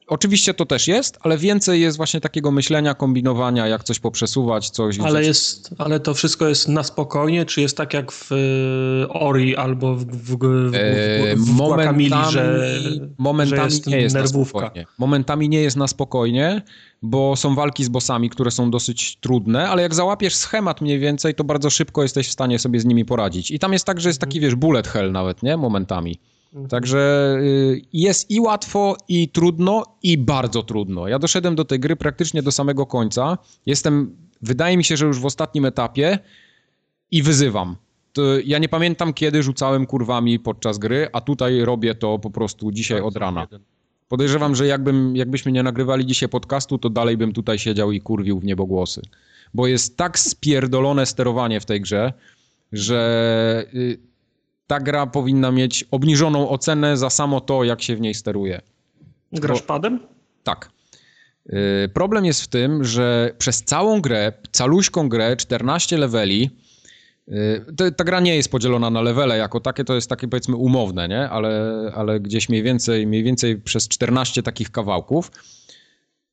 Oczywiście 0.08 0.54
to 0.54 0.66
też 0.66 0.88
jest, 0.88 1.18
ale 1.20 1.38
więcej 1.38 1.80
jest 1.80 1.96
właśnie 1.96 2.20
takiego 2.20 2.50
myślenia, 2.50 2.94
kombinowania, 2.94 3.66
jak 3.66 3.84
coś 3.84 3.98
poprzesuwać, 3.98 4.70
coś... 4.70 5.00
Ale, 5.00 5.24
jest, 5.24 5.70
ale 5.78 6.00
to 6.00 6.14
wszystko 6.14 6.48
jest 6.48 6.68
na 6.68 6.82
spokojnie, 6.82 7.46
czy 7.46 7.60
jest 7.60 7.76
tak 7.76 7.94
jak 7.94 8.12
w 8.12 8.32
e, 8.32 9.08
Ori 9.08 9.56
albo 9.56 9.94
w, 9.94 10.04
w, 10.04 10.36
w, 10.36 10.72
w, 11.36 11.44
w 11.44 11.56
momentami, 11.56 12.10
że, 12.30 12.60
momentami 13.18 13.58
że 13.58 13.64
jest 13.64 13.86
nie 13.86 14.00
jest 14.00 14.14
nerwówka. 14.14 14.60
Na 14.60 14.66
spokojnie. 14.66 14.86
Momentami 14.98 15.48
nie 15.48 15.60
jest 15.60 15.76
na 15.76 15.86
spokojnie, 15.86 16.62
bo 17.02 17.36
są 17.36 17.54
walki 17.54 17.84
z 17.84 17.88
bossami, 17.88 18.30
które 18.30 18.50
są 18.50 18.70
dosyć 18.70 19.16
trudne, 19.16 19.68
ale 19.68 19.82
jak 19.82 19.94
załapiesz 19.94 20.34
schemat 20.34 20.80
mniej 20.80 20.98
więcej, 20.98 21.34
to 21.34 21.44
bardzo 21.44 21.70
szybko 21.70 22.02
jesteś 22.02 22.28
w 22.28 22.32
stanie 22.32 22.58
sobie 22.58 22.80
z 22.80 22.84
nimi 22.84 23.04
poradzić. 23.04 23.50
I 23.50 23.58
tam 23.58 23.72
jest 23.72 23.84
tak, 23.84 24.00
że 24.00 24.08
jest 24.08 24.20
taki, 24.20 24.40
wiesz, 24.40 24.54
bullet 24.54 24.88
hell 24.88 25.12
nawet, 25.12 25.42
nie? 25.42 25.56
Momentami. 25.56 26.18
Mhm. 26.52 26.68
Także 26.68 27.36
y, 27.42 27.82
jest 27.92 28.30
i 28.30 28.40
łatwo, 28.40 28.96
i 29.08 29.28
trudno, 29.28 29.82
i 30.02 30.18
bardzo 30.18 30.62
trudno. 30.62 31.08
Ja 31.08 31.18
doszedłem 31.18 31.54
do 31.54 31.64
tej 31.64 31.80
gry 31.80 31.96
praktycznie 31.96 32.42
do 32.42 32.52
samego 32.52 32.86
końca. 32.86 33.38
Jestem, 33.66 34.16
wydaje 34.42 34.76
mi 34.76 34.84
się, 34.84 34.96
że 34.96 35.06
już 35.06 35.20
w 35.20 35.26
ostatnim 35.26 35.64
etapie 35.64 36.18
i 37.10 37.22
wyzywam. 37.22 37.76
To 38.12 38.22
ja 38.44 38.58
nie 38.58 38.68
pamiętam, 38.68 39.12
kiedy 39.12 39.42
rzucałem 39.42 39.86
kurwami 39.86 40.38
podczas 40.38 40.78
gry, 40.78 41.08
a 41.12 41.20
tutaj 41.20 41.60
robię 41.60 41.94
to 41.94 42.18
po 42.18 42.30
prostu 42.30 42.72
dzisiaj 42.72 43.00
od 43.00 43.16
rana. 43.16 43.46
Podejrzewam, 44.08 44.54
że 44.54 44.66
jakbym, 44.66 45.16
jakbyśmy 45.16 45.52
nie 45.52 45.62
nagrywali 45.62 46.06
dzisiaj 46.06 46.28
podcastu, 46.28 46.78
to 46.78 46.90
dalej 46.90 47.16
bym 47.16 47.32
tutaj 47.32 47.58
siedział 47.58 47.92
i 47.92 48.00
kurwił 48.00 48.40
w 48.40 48.44
niebogłosy. 48.44 49.02
Bo 49.54 49.66
jest 49.66 49.96
tak 49.96 50.18
spierdolone 50.18 51.06
sterowanie 51.06 51.60
w 51.60 51.66
tej 51.66 51.80
grze, 51.80 52.12
że 52.72 53.64
y, 53.74 54.07
ta 54.68 54.80
gra 54.80 55.06
powinna 55.06 55.50
mieć 55.50 55.84
obniżoną 55.90 56.48
ocenę 56.48 56.96
za 56.96 57.10
samo 57.10 57.40
to, 57.40 57.64
jak 57.64 57.82
się 57.82 57.96
w 57.96 58.00
niej 58.00 58.14
steruje. 58.14 58.60
Grasz 59.32 59.62
padem? 59.62 60.00
Tak. 60.44 60.70
Y, 61.46 61.90
problem 61.94 62.24
jest 62.24 62.42
w 62.42 62.48
tym, 62.48 62.84
że 62.84 63.34
przez 63.38 63.64
całą 63.64 64.00
grę, 64.00 64.32
caluśką 64.52 65.08
grę, 65.08 65.36
14 65.36 65.98
leveli, 65.98 66.50
y, 67.28 67.92
ta 67.96 68.04
gra 68.04 68.20
nie 68.20 68.36
jest 68.36 68.50
podzielona 68.50 68.90
na 68.90 69.02
levele 69.02 69.38
jako 69.38 69.60
takie, 69.60 69.84
to 69.84 69.94
jest 69.94 70.08
takie 70.08 70.28
powiedzmy 70.28 70.56
umowne, 70.56 71.08
nie? 71.08 71.28
Ale, 71.30 71.92
ale 71.94 72.20
gdzieś 72.20 72.48
mniej 72.48 72.62
więcej, 72.62 73.06
mniej 73.06 73.22
więcej 73.22 73.56
przez 73.56 73.88
14 73.88 74.42
takich 74.42 74.70
kawałków 74.70 75.30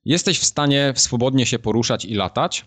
jesteś 0.06 0.40
w 0.40 0.46
stanie 0.46 0.94
swobodnie 0.96 1.46
się 1.46 1.60
poruszać 1.60 2.06
i 2.06 2.14
latać 2.14 2.66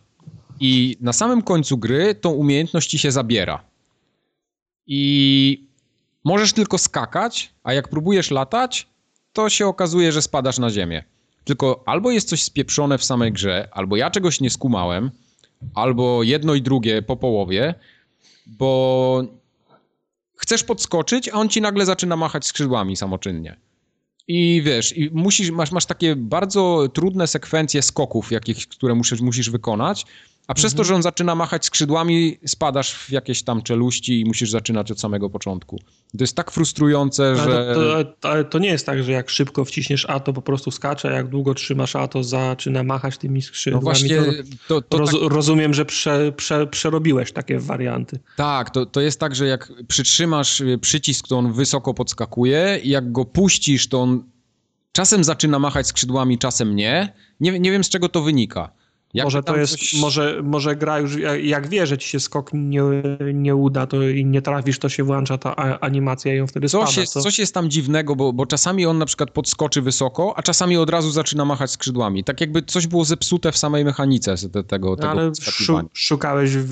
i 0.60 0.96
na 1.00 1.12
samym 1.12 1.42
końcu 1.42 1.78
gry 1.78 2.14
tą 2.14 2.30
umiejętność 2.30 2.90
ci 2.90 2.98
się 2.98 3.12
zabiera. 3.12 3.64
I 4.88 5.64
możesz 6.24 6.52
tylko 6.52 6.78
skakać, 6.78 7.52
a 7.62 7.72
jak 7.72 7.88
próbujesz 7.88 8.30
latać, 8.30 8.86
to 9.32 9.50
się 9.50 9.66
okazuje, 9.66 10.12
że 10.12 10.22
spadasz 10.22 10.58
na 10.58 10.70
ziemię. 10.70 11.04
Tylko 11.44 11.82
albo 11.86 12.10
jest 12.10 12.28
coś 12.28 12.42
spieprzone 12.42 12.98
w 12.98 13.04
samej 13.04 13.32
grze, 13.32 13.68
albo 13.72 13.96
ja 13.96 14.10
czegoś 14.10 14.40
nie 14.40 14.50
skumałem, 14.50 15.10
albo 15.74 16.22
jedno 16.22 16.54
i 16.54 16.62
drugie 16.62 17.02
po 17.02 17.16
połowie, 17.16 17.74
bo 18.46 19.22
chcesz 20.36 20.64
podskoczyć, 20.64 21.28
a 21.28 21.32
on 21.32 21.48
ci 21.48 21.60
nagle 21.60 21.86
zaczyna 21.86 22.16
machać 22.16 22.46
skrzydłami 22.46 22.96
samoczynnie. 22.96 23.56
I 24.28 24.62
wiesz, 24.64 24.96
i 24.96 25.10
musisz, 25.12 25.50
masz, 25.50 25.72
masz 25.72 25.86
takie 25.86 26.16
bardzo 26.16 26.88
trudne 26.94 27.26
sekwencje 27.26 27.82
skoków, 27.82 28.32
jakich, 28.32 28.68
które 28.68 28.94
musisz, 28.94 29.20
musisz 29.20 29.50
wykonać, 29.50 30.06
a 30.48 30.54
przez 30.54 30.72
to, 30.72 30.78
mhm. 30.78 30.88
że 30.88 30.94
on 30.94 31.02
zaczyna 31.02 31.34
machać 31.34 31.64
skrzydłami, 31.64 32.38
spadasz 32.46 32.94
w 32.94 33.10
jakieś 33.10 33.42
tam 33.42 33.62
czeluści 33.62 34.20
i 34.20 34.24
musisz 34.24 34.50
zaczynać 34.50 34.90
od 34.90 35.00
samego 35.00 35.30
początku. 35.30 35.80
To 36.18 36.24
jest 36.24 36.36
tak 36.36 36.50
frustrujące, 36.50 37.36
ale 37.40 37.74
że... 37.74 37.74
To, 38.20 38.28
ale 38.28 38.44
to 38.44 38.58
nie 38.58 38.68
jest 38.68 38.86
tak, 38.86 39.04
że 39.04 39.12
jak 39.12 39.30
szybko 39.30 39.64
wciśniesz 39.64 40.06
A, 40.08 40.20
to 40.20 40.32
po 40.32 40.42
prostu 40.42 40.70
skacze, 40.70 41.08
a 41.08 41.12
jak 41.12 41.28
długo 41.28 41.54
trzymasz 41.54 41.96
A, 41.96 42.08
to 42.08 42.24
zaczyna 42.24 42.82
machać 42.82 43.18
tymi 43.18 43.42
skrzydłami. 43.42 43.84
No 43.84 43.90
właśnie, 43.90 44.22
to, 44.68 44.82
to 44.82 44.98
roz, 44.98 45.10
tak... 45.10 45.20
Rozumiem, 45.22 45.74
że 45.74 45.84
prze, 45.84 46.32
prze, 46.32 46.66
przerobiłeś 46.66 47.32
takie 47.32 47.58
warianty. 47.58 48.18
Tak, 48.36 48.70
to, 48.70 48.86
to 48.86 49.00
jest 49.00 49.20
tak, 49.20 49.34
że 49.34 49.46
jak 49.46 49.72
przytrzymasz 49.88 50.60
y, 50.60 50.78
przycisk, 50.78 51.28
to 51.28 51.38
on 51.38 51.52
wysoko 51.52 51.94
podskakuje 51.94 52.80
i 52.82 52.88
jak 52.88 53.12
go 53.12 53.24
puścisz, 53.24 53.88
to 53.88 54.00
on 54.00 54.24
czasem 54.92 55.24
zaczyna 55.24 55.58
machać 55.58 55.86
skrzydłami, 55.86 56.38
czasem 56.38 56.76
nie. 56.76 57.12
Nie, 57.40 57.60
nie 57.60 57.72
wiem, 57.72 57.84
z 57.84 57.88
czego 57.88 58.08
to 58.08 58.22
wynika 58.22 58.78
Jak 59.14 59.24
może 59.24 59.42
to 59.42 59.56
jest, 59.56 59.72
coś... 59.72 59.94
może, 59.94 60.40
może 60.42 60.76
gra 60.76 60.98
już, 60.98 61.16
jak 61.42 61.68
wie, 61.68 61.86
że 61.86 61.98
ci 61.98 62.08
się 62.08 62.20
skok 62.20 62.50
nie, 62.54 62.82
nie 63.34 63.56
uda 63.56 63.86
to 63.86 64.02
i 64.02 64.24
nie 64.24 64.42
trafisz, 64.42 64.78
to 64.78 64.88
się 64.88 65.04
włącza 65.04 65.38
ta 65.38 65.56
animacja 65.80 66.34
i 66.34 66.36
ją 66.36 66.46
wtedy 66.46 66.68
coś 66.68 66.88
spada. 66.88 67.00
Jest, 67.00 67.12
co? 67.12 67.20
Coś 67.20 67.38
jest 67.38 67.54
tam 67.54 67.70
dziwnego, 67.70 68.16
bo, 68.16 68.32
bo 68.32 68.46
czasami 68.46 68.86
on 68.86 68.98
na 68.98 69.06
przykład 69.06 69.30
podskoczy 69.30 69.82
wysoko, 69.82 70.32
a 70.36 70.42
czasami 70.42 70.76
od 70.76 70.90
razu 70.90 71.10
zaczyna 71.10 71.44
machać 71.44 71.70
skrzydłami. 71.70 72.24
Tak 72.24 72.40
jakby 72.40 72.62
coś 72.62 72.86
było 72.86 73.04
zepsute 73.04 73.52
w 73.52 73.56
samej 73.56 73.84
mechanice 73.84 74.34
tego, 74.48 74.62
tego 74.62 74.96
no, 75.00 75.10
Ale 75.10 75.32
szukałeś 75.92 76.50
w, 76.50 76.68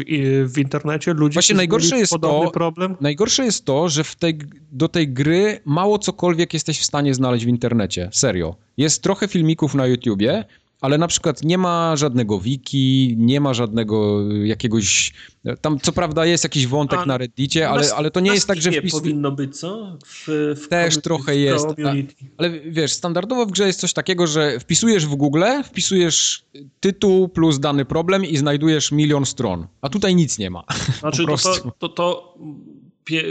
w 0.52 0.58
internecie 0.58 1.14
ludzi, 1.14 1.34
Właśnie 1.34 1.56
najgorsze 1.56 1.98
jest 1.98 2.12
to, 2.20 2.50
problem? 2.50 2.96
Najgorsze 3.00 3.44
jest 3.44 3.64
to, 3.64 3.88
że 3.88 4.04
w 4.04 4.16
tej, 4.16 4.38
do 4.72 4.88
tej 4.88 5.08
gry 5.08 5.60
mało 5.64 5.98
cokolwiek 5.98 6.54
jesteś 6.54 6.80
w 6.80 6.84
stanie 6.84 7.14
znaleźć 7.14 7.44
w 7.44 7.48
internecie. 7.48 8.08
Serio. 8.12 8.56
Jest 8.76 9.02
trochę 9.02 9.28
filmików 9.28 9.74
na 9.74 9.86
YouTubie, 9.86 10.44
ale 10.80 10.98
na 10.98 11.08
przykład 11.08 11.42
nie 11.44 11.58
ma 11.58 11.96
żadnego 11.96 12.40
wiki, 12.40 13.14
nie 13.18 13.40
ma 13.40 13.54
żadnego 13.54 14.22
jakiegoś... 14.44 15.12
Tam 15.60 15.80
co 15.80 15.92
prawda 15.92 16.26
jest 16.26 16.44
jakiś 16.44 16.66
wątek 16.66 16.98
A, 16.98 17.06
na 17.06 17.18
Reddicie, 17.18 17.68
ale, 17.68 17.94
ale 17.94 18.10
to 18.10 18.20
nie 18.20 18.34
jest 18.34 18.46
tak, 18.46 18.62
że 18.62 18.72
wpis... 18.72 18.92
powinno 18.92 19.32
być, 19.32 19.58
co? 19.58 19.98
W, 20.06 20.54
w 20.64 20.68
Też 20.68 20.98
trochę 20.98 21.36
jest. 21.36 21.66
A, 21.66 21.92
ale 22.36 22.50
wiesz, 22.50 22.92
standardowo 22.92 23.46
w 23.46 23.50
grze 23.50 23.66
jest 23.66 23.80
coś 23.80 23.92
takiego, 23.92 24.26
że 24.26 24.60
wpisujesz 24.60 25.06
w 25.06 25.14
Google, 25.14 25.44
wpisujesz 25.64 26.44
tytuł 26.80 27.28
plus 27.28 27.58
dany 27.58 27.84
problem 27.84 28.24
i 28.24 28.36
znajdujesz 28.36 28.92
milion 28.92 29.26
stron. 29.26 29.66
A 29.80 29.88
tutaj 29.88 30.14
nic 30.14 30.38
nie 30.38 30.50
ma. 30.50 30.64
Znaczy 31.00 31.26
to, 31.26 31.70
to, 31.78 31.88
to 31.88 32.34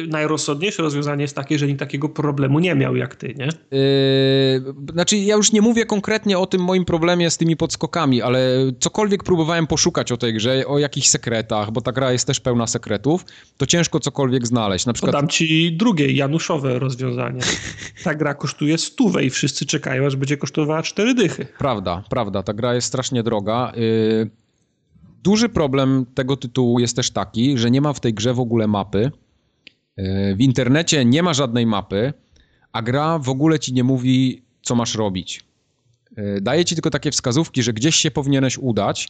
najrozsądniejsze 0.08 0.84
rozwiązanie 0.84 1.22
jest 1.22 1.36
takie, 1.36 1.60
że 1.60 1.68
nikt 1.68 1.80
takiego 1.80 2.10
problemu 2.10 2.60
nie 2.60 2.76
miał 2.76 2.95
jak 2.95 3.16
ty, 3.16 3.36
nie? 3.38 3.45
Yy, 3.45 4.92
znaczy, 4.94 5.18
ja 5.18 5.36
już 5.36 5.52
nie 5.52 5.62
mówię 5.62 5.86
konkretnie 5.86 6.40
o 6.40 6.45
tym 6.45 6.62
moim 6.62 6.86
problemie 6.86 7.30
z 7.30 7.38
tymi 7.38 7.58
podskokami, 7.58 8.22
ale 8.22 8.72
cokolwiek 8.80 9.24
próbowałem 9.24 9.68
poszukać 9.68 10.12
o 10.12 10.18
tej 10.18 10.34
grze, 10.34 10.68
o 10.68 10.80
jakichś 10.80 11.08
sekretach, 11.08 11.72
bo 11.72 11.82
ta 11.82 11.92
gra 11.92 12.12
jest 12.12 12.28
też 12.28 12.40
pełna 12.40 12.68
sekretów, 12.68 13.26
to 13.58 13.66
ciężko 13.66 14.00
cokolwiek 14.00 14.48
znaleźć. 14.48 14.86
Na 14.86 14.94
przykład... 14.94 15.16
Podam 15.16 15.28
ci 15.30 15.78
drugie, 15.78 16.12
Januszowe 16.12 16.80
rozwiązanie. 16.80 17.42
Ta 18.04 18.16
gra 18.16 18.34
kosztuje 18.34 18.78
stówę 18.78 19.24
i 19.24 19.30
wszyscy 19.30 19.66
czekają, 19.66 20.06
aż 20.06 20.16
będzie 20.16 20.38
kosztowała 20.38 20.84
cztery 20.84 21.14
dychy. 21.14 21.48
Prawda, 21.58 22.04
prawda. 22.10 22.44
Ta 22.44 22.54
gra 22.54 22.76
jest 22.76 22.88
strasznie 22.88 23.24
droga. 23.24 23.72
Yy... 23.76 24.30
Duży 25.24 25.50
problem 25.50 26.06
tego 26.16 26.38
tytułu 26.38 26.80
jest 26.80 26.95
też 26.95 27.12
taki, 27.12 27.58
że 27.58 27.72
nie 27.72 27.82
ma 27.82 27.94
w 27.94 28.00
tej 28.00 28.14
grze 28.14 28.34
w 28.34 28.40
ogóle 28.40 28.68
mapy. 28.68 29.12
W 30.35 30.40
internecie 30.40 31.06
nie 31.06 31.24
ma 31.24 31.33
żadnej 31.33 31.65
mapy, 31.65 32.14
a 32.72 32.82
gra 32.82 33.19
w 33.19 33.30
ogóle 33.30 33.59
ci 33.59 33.74
nie 33.74 33.83
mówi, 33.83 34.41
co 34.61 34.75
masz 34.75 34.95
robić. 34.95 35.43
E, 36.15 36.41
daje 36.41 36.65
ci 36.65 36.75
tylko 36.75 36.90
takie 36.90 37.11
wskazówki, 37.11 37.64
że 37.64 37.74
gdzieś 37.74 37.95
się 37.95 38.11
powinieneś 38.11 38.57
udać, 38.57 39.07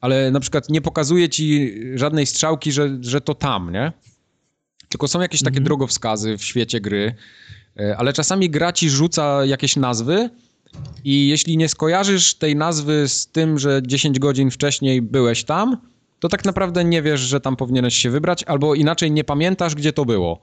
ale 0.00 0.30
na 0.30 0.40
przykład 0.40 0.68
nie 0.68 0.80
pokazuje 0.80 1.28
ci 1.28 1.74
żadnej 1.94 2.26
strzałki, 2.26 2.72
że, 2.72 2.98
że 3.00 3.20
to 3.20 3.34
tam, 3.34 3.72
nie? 3.72 3.92
Tylko 4.88 5.08
są 5.08 5.20
jakieś 5.20 5.40
takie 5.40 5.56
mhm. 5.56 5.64
drogowskazy 5.64 6.38
w 6.38 6.44
świecie 6.44 6.80
gry, 6.80 7.14
e, 7.80 7.96
ale 7.96 8.12
czasami 8.12 8.50
gra 8.50 8.72
ci 8.72 8.90
rzuca 8.90 9.44
jakieś 9.44 9.76
nazwy 9.76 10.30
i 11.04 11.28
jeśli 11.28 11.56
nie 11.56 11.68
skojarzysz 11.68 12.34
tej 12.34 12.56
nazwy 12.56 13.08
z 13.08 13.26
tym, 13.26 13.58
że 13.58 13.80
10 13.86 14.18
godzin 14.18 14.50
wcześniej 14.50 15.02
byłeś 15.02 15.44
tam, 15.44 15.76
to 16.20 16.28
tak 16.28 16.44
naprawdę 16.44 16.84
nie 16.84 17.02
wiesz, 17.02 17.20
że 17.20 17.40
tam 17.40 17.56
powinieneś 17.56 17.94
się 17.94 18.10
wybrać, 18.10 18.44
albo 18.44 18.74
inaczej 18.74 19.10
nie 19.10 19.24
pamiętasz, 19.24 19.74
gdzie 19.74 19.92
to 19.92 20.04
było. 20.04 20.40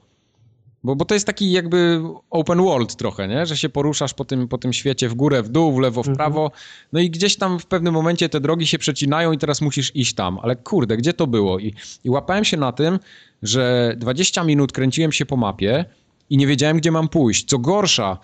Bo, 0.84 0.96
bo 0.96 1.04
to 1.04 1.14
jest 1.14 1.26
taki 1.26 1.52
jakby 1.52 2.02
open 2.30 2.62
world 2.62 2.96
trochę, 2.96 3.28
nie? 3.28 3.46
że 3.46 3.56
się 3.56 3.68
poruszasz 3.68 4.14
po 4.14 4.24
tym, 4.24 4.48
po 4.48 4.58
tym 4.58 4.72
świecie 4.72 5.08
w 5.08 5.14
górę, 5.14 5.42
w 5.42 5.48
dół, 5.48 5.72
w 5.72 5.78
lewo, 5.78 6.02
w 6.02 6.08
mhm. 6.08 6.16
prawo. 6.16 6.50
No 6.92 7.00
i 7.00 7.10
gdzieś 7.10 7.36
tam 7.36 7.58
w 7.58 7.66
pewnym 7.66 7.94
momencie 7.94 8.28
te 8.28 8.40
drogi 8.40 8.66
się 8.66 8.78
przecinają 8.78 9.32
i 9.32 9.38
teraz 9.38 9.60
musisz 9.60 9.96
iść 9.96 10.14
tam. 10.14 10.38
Ale 10.42 10.56
kurde, 10.56 10.96
gdzie 10.96 11.12
to 11.12 11.26
było? 11.26 11.58
I, 11.58 11.74
i 12.04 12.10
łapałem 12.10 12.44
się 12.44 12.56
na 12.56 12.72
tym, 12.72 12.98
że 13.42 13.94
20 13.96 14.44
minut 14.44 14.72
kręciłem 14.72 15.12
się 15.12 15.26
po 15.26 15.36
mapie 15.36 15.84
i 16.30 16.36
nie 16.36 16.46
wiedziałem, 16.46 16.76
gdzie 16.76 16.90
mam 16.90 17.08
pójść. 17.08 17.44
Co 17.44 17.58
gorsza, 17.58 18.18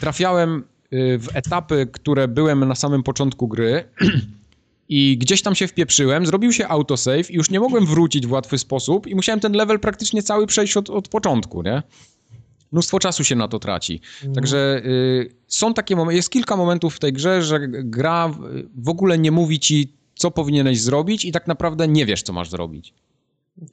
trafiałem 0.00 0.64
y, 0.92 1.18
w 1.18 1.36
etapy, 1.36 1.88
które 1.92 2.28
byłem 2.28 2.68
na 2.68 2.74
samym 2.74 3.02
początku 3.02 3.48
gry 3.48 3.84
i 4.90 5.18
gdzieś 5.18 5.42
tam 5.42 5.54
się 5.54 5.66
wpieprzyłem, 5.66 6.26
zrobił 6.26 6.52
się 6.52 6.68
autosave 6.68 7.30
i 7.30 7.34
już 7.34 7.50
nie 7.50 7.60
mogłem 7.60 7.86
wrócić 7.86 8.26
w 8.26 8.32
łatwy 8.32 8.58
sposób 8.58 9.06
i 9.06 9.14
musiałem 9.14 9.40
ten 9.40 9.52
level 9.52 9.80
praktycznie 9.80 10.22
cały 10.22 10.46
przejść 10.46 10.76
od, 10.76 10.90
od 10.90 11.08
początku, 11.08 11.62
nie? 11.62 11.82
Mnóstwo 12.72 12.98
czasu 12.98 13.24
się 13.24 13.36
na 13.36 13.48
to 13.48 13.58
traci. 13.58 14.00
Mhm. 14.14 14.34
Także 14.34 14.82
y, 14.84 15.34
są 15.46 15.74
takie 15.74 15.96
momenty, 15.96 16.16
jest 16.16 16.30
kilka 16.30 16.56
momentów 16.56 16.96
w 16.96 16.98
tej 16.98 17.12
grze, 17.12 17.42
że 17.42 17.58
gra 17.68 18.34
w 18.76 18.88
ogóle 18.88 19.18
nie 19.18 19.30
mówi 19.30 19.60
ci, 19.60 19.92
co 20.14 20.30
powinieneś 20.30 20.80
zrobić 20.80 21.24
i 21.24 21.32
tak 21.32 21.46
naprawdę 21.46 21.88
nie 21.88 22.06
wiesz, 22.06 22.22
co 22.22 22.32
masz 22.32 22.50
zrobić. 22.50 22.94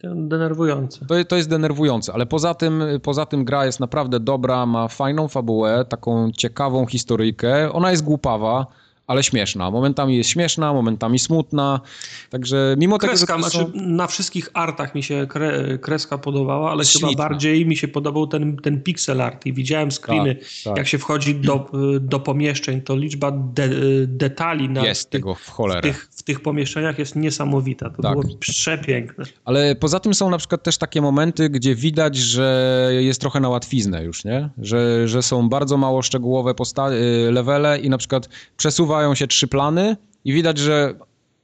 To 0.02 0.16
denerwujące. 0.16 1.06
To, 1.06 1.26
to 1.26 1.36
jest 1.36 1.50
denerwujące, 1.50 2.14
ale 2.14 2.26
poza 2.26 2.54
tym, 2.54 2.84
poza 3.04 3.26
tym 3.26 3.46
gra 3.46 3.66
jest 3.66 3.80
naprawdę 3.80 4.20
dobra, 4.20 4.66
ma 4.66 4.88
fajną 4.88 5.28
fabułę, 5.28 5.86
taką 5.90 6.32
ciekawą 6.32 6.86
historyjkę. 6.86 7.74
Ona 7.74 7.92
jest 7.92 8.04
głupawa, 8.04 8.68
ale 9.08 9.24
śmieszna. 9.24 9.72
Momentami 9.72 10.18
jest 10.18 10.30
śmieszna, 10.30 10.74
momentami 10.74 11.20
smutna, 11.20 11.82
także 12.30 12.76
mimo 12.78 12.98
kreska, 12.98 13.36
tego, 13.36 13.50
że 13.50 13.52
znaczy, 13.52 13.72
są... 13.80 13.86
Na 13.86 14.08
wszystkich 14.08 14.50
artach 14.54 14.96
mi 14.96 15.04
się 15.04 15.28
kre, 15.30 15.78
kreska 15.78 16.18
podobała, 16.18 16.72
ale 16.72 16.86
Śliczna. 16.86 17.10
chyba 17.10 17.24
bardziej 17.24 17.66
mi 17.66 17.78
się 17.78 17.88
podobał 17.88 18.28
ten, 18.28 18.58
ten 18.58 18.82
pixel 18.82 19.22
art 19.22 19.46
i 19.46 19.54
widziałem 19.54 19.92
screeny, 19.92 20.36
tak, 20.36 20.46
tak. 20.64 20.78
jak 20.78 20.88
się 20.88 20.98
wchodzi 20.98 21.36
do, 21.36 21.72
do 22.00 22.20
pomieszczeń, 22.20 22.82
to 22.82 22.96
liczba 22.96 23.32
de, 23.32 23.70
detali 24.08 24.70
na 24.70 24.86
jest 24.86 25.10
tych, 25.10 25.22
tego 25.22 25.36
w, 25.36 25.50
cholerę. 25.50 25.82
W, 25.82 25.84
tych, 25.84 26.10
w 26.12 26.24
tych 26.24 26.40
pomieszczeniach 26.40 27.00
jest 27.00 27.16
niesamowita. 27.16 27.90
To 27.90 28.02
tak. 28.02 28.12
było 28.12 28.38
przepiękne. 28.40 29.26
Ale 29.46 29.76
poza 29.76 30.00
tym 30.00 30.14
są 30.14 30.30
na 30.30 30.38
przykład 30.38 30.64
też 30.64 30.78
takie 30.78 31.02
momenty, 31.02 31.50
gdzie 31.50 31.76
widać, 31.76 32.16
że 32.18 32.90
jest 33.00 33.22
trochę 33.22 33.40
na 33.40 33.50
łatwiznę 33.50 34.04
już, 34.04 34.26
nie? 34.26 34.50
Że, 34.58 35.08
że 35.08 35.22
są 35.22 35.50
bardzo 35.50 35.78
mało 35.78 36.02
szczegółowe 36.02 36.54
posta- 36.54 36.92
y, 36.92 37.32
levele 37.32 37.80
i 37.80 37.90
na 37.90 37.98
przykład 37.98 38.30
przesuwa 38.58 38.97
przesuwają 38.98 39.16
się 39.16 39.28
trzy 39.28 39.48
plany 39.48 39.98
i 40.26 40.34
widać, 40.34 40.58
że 40.58 40.96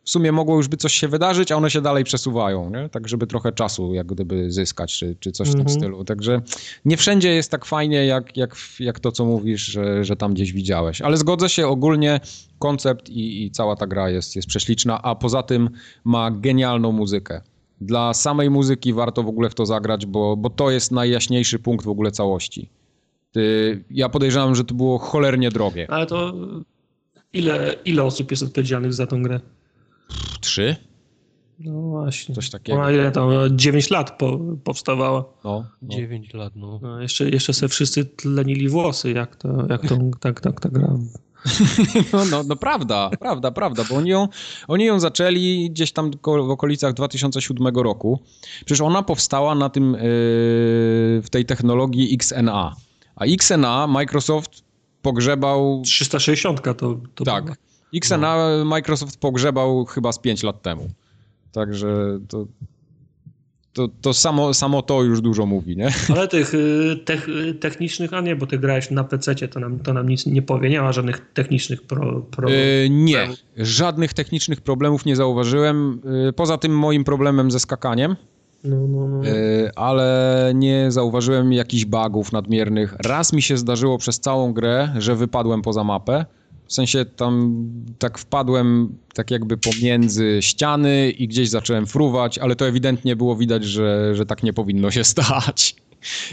w 0.04 0.10
sumie 0.10 0.32
mogło 0.32 0.56
już 0.56 0.68
by 0.68 0.78
coś 0.78 0.94
się 0.94 1.08
wydarzyć, 1.08 1.52
a 1.52 1.56
one 1.56 1.70
się 1.70 1.82
dalej 1.82 2.04
przesuwają, 2.04 2.70
nie? 2.70 2.90
tak 2.90 3.08
żeby 3.08 3.28
trochę 3.28 3.52
czasu 3.52 3.94
jak 3.94 4.08
gdyby 4.08 4.52
zyskać, 4.52 4.98
czy, 4.98 5.16
czy 5.20 5.32
coś 5.32 5.48
w 5.48 5.52
tym 5.52 5.62
mhm. 5.62 5.80
stylu. 5.80 6.06
Także 6.06 6.42
nie 6.86 6.98
wszędzie 6.98 7.34
jest 7.34 7.52
tak 7.52 7.66
fajnie, 7.66 8.06
jak, 8.06 8.38
jak, 8.38 8.56
jak 8.80 9.00
to, 9.00 9.12
co 9.12 9.26
mówisz, 9.26 9.66
że, 9.66 10.04
że 10.04 10.16
tam 10.16 10.34
gdzieś 10.34 10.54
widziałeś. 10.54 11.02
Ale 11.02 11.18
zgodzę 11.18 11.50
się, 11.50 11.68
ogólnie 11.68 12.20
koncept 12.60 13.10
i, 13.10 13.46
i 13.46 13.52
cała 13.52 13.76
ta 13.76 13.88
gra 13.88 14.10
jest, 14.10 14.36
jest 14.36 14.48
prześliczna, 14.48 15.02
a 15.02 15.16
poza 15.16 15.44
tym 15.44 15.70
ma 16.04 16.32
genialną 16.32 16.92
muzykę. 16.92 17.42
Dla 17.82 18.14
samej 18.14 18.50
muzyki 18.50 18.94
warto 18.94 19.24
w 19.24 19.28
ogóle 19.28 19.50
w 19.50 19.56
to 19.56 19.66
zagrać, 19.66 20.06
bo, 20.06 20.38
bo 20.38 20.50
to 20.50 20.72
jest 20.72 20.92
najjaśniejszy 20.92 21.60
punkt 21.60 21.86
w 21.86 21.90
ogóle 21.90 22.12
całości. 22.12 22.70
Ty, 23.32 23.84
ja 23.92 24.10
podejrzewam, 24.10 24.56
że 24.56 24.64
to 24.64 24.74
było 24.76 24.98
cholernie 24.98 25.50
drogie. 25.50 25.88
Ale 25.90 26.06
to 26.06 26.34
Ile, 27.34 27.76
ile 27.86 28.04
osób 28.04 28.32
jest 28.32 28.44
odpowiedzialnych 28.44 28.94
za 28.94 29.08
tą 29.08 29.24
grę? 29.24 29.40
Trzy? 30.42 30.76
No 31.60 31.82
właśnie. 31.82 32.36
Coś 32.36 32.50
takiego. 32.50 32.80
Ona 32.80 32.92
ile 32.92 33.12
tam? 33.12 33.30
9 33.52 33.90
lat 33.90 34.18
po, 34.18 34.40
powstawała. 34.64 35.26
No, 35.44 35.66
no. 35.82 35.96
9 35.96 36.34
lat, 36.34 36.56
no. 36.56 36.80
no. 36.82 37.02
jeszcze, 37.02 37.30
jeszcze 37.30 37.54
sobie 37.54 37.70
wszyscy 37.70 38.06
tlenili 38.06 38.70
włosy, 38.70 39.12
jak 39.12 39.36
to, 39.36 39.68
jak 39.70 39.88
to 39.88 39.98
tak, 40.20 40.42
tak, 40.42 40.62
tak 40.62 40.72
gra. 40.72 40.98
No, 42.14 42.26
no, 42.26 42.44
no 42.44 42.56
prawda, 42.56 43.10
prawda, 43.20 43.52
prawda, 43.52 43.84
bo 43.90 43.96
oni 43.96 44.10
ją, 44.10 44.28
oni 44.68 44.86
ją 44.86 45.00
zaczęli 45.00 45.70
gdzieś 45.72 45.92
tam 45.92 46.12
w 46.26 46.50
okolicach 46.50 46.94
2007 46.94 47.68
roku. 47.76 48.20
Przecież 48.66 48.82
ona 48.82 49.04
powstała 49.04 49.56
na 49.56 49.70
tym, 49.70 49.92
yy, 49.92 50.00
w 51.22 51.28
tej 51.32 51.46
technologii 51.46 52.14
XNA. 52.14 52.76
A 53.16 53.26
XNA 53.26 53.88
Microsoft 53.88 54.64
pogrzebał... 55.04 55.82
360 55.86 56.62
to, 56.62 56.74
to 57.16 57.24
Tak. 57.24 57.44
Była. 57.44 57.56
XNA 57.96 58.58
no. 58.58 58.66
Microsoft 58.66 59.20
pogrzebał 59.20 59.86
chyba 59.86 60.12
z 60.12 60.20
5 60.20 60.44
lat 60.44 60.62
temu. 60.62 60.90
Także 61.52 62.20
to, 62.28 62.46
to, 63.74 63.88
to 64.02 64.14
samo, 64.14 64.54
samo 64.54 64.82
to 64.82 65.04
już 65.04 65.22
dużo 65.22 65.46
mówi, 65.46 65.78
nie? 65.78 65.92
Ale 66.16 66.28
tych 66.28 66.54
y, 66.54 67.00
tech, 67.06 67.30
y, 67.30 67.54
technicznych, 67.54 68.14
a 68.14 68.22
nie, 68.22 68.36
bo 68.36 68.48
ty 68.48 68.60
grałeś 68.60 68.92
na 68.92 69.04
PC, 69.04 69.36
to 69.36 69.60
nam, 69.60 69.80
to 69.80 69.94
nam 69.94 70.10
nic 70.10 70.26
nie 70.26 70.42
powie. 70.42 70.70
Nie 70.70 70.82
ma 70.82 70.92
żadnych 70.92 71.34
technicznych 71.34 71.82
pro, 71.82 72.22
pro... 72.22 72.50
Yy, 72.50 72.90
nie, 72.90 73.28
żadnych 73.58 74.14
technicznych 74.14 74.62
problemów 74.62 75.06
nie 75.06 75.16
zauważyłem. 75.16 76.02
Poza 76.36 76.58
tym 76.58 76.78
moim 76.78 77.04
problemem 77.04 77.52
ze 77.52 77.60
skakaniem. 77.60 78.16
No, 78.64 78.88
no, 78.88 79.08
no. 79.08 79.24
Yy, 79.24 79.72
ale 79.76 80.52
nie 80.56 80.92
zauważyłem 80.92 81.54
jakichś 81.54 81.86
bugów 81.86 82.32
nadmiernych. 82.32 82.96
Raz 83.00 83.34
mi 83.34 83.42
się 83.42 83.58
zdarzyło 83.58 83.98
przez 83.98 84.20
całą 84.20 84.54
grę, 84.54 84.94
że 84.98 85.16
wypadłem 85.16 85.62
poza 85.62 85.84
mapę. 85.84 86.26
W 86.66 86.74
sensie 86.74 87.06
tam 87.06 87.66
tak 88.00 88.18
wpadłem 88.18 88.98
tak 89.14 89.32
jakby 89.32 89.58
pomiędzy 89.58 90.38
ściany 90.42 91.10
i 91.10 91.28
gdzieś 91.28 91.50
zacząłem 91.50 91.86
fruwać, 91.86 92.38
ale 92.38 92.56
to 92.56 92.68
ewidentnie 92.68 93.16
było 93.16 93.36
widać, 93.36 93.64
że, 93.64 94.16
że 94.16 94.26
tak 94.26 94.44
nie 94.44 94.54
powinno 94.54 94.92
się 94.92 95.04
stać. 95.04 95.76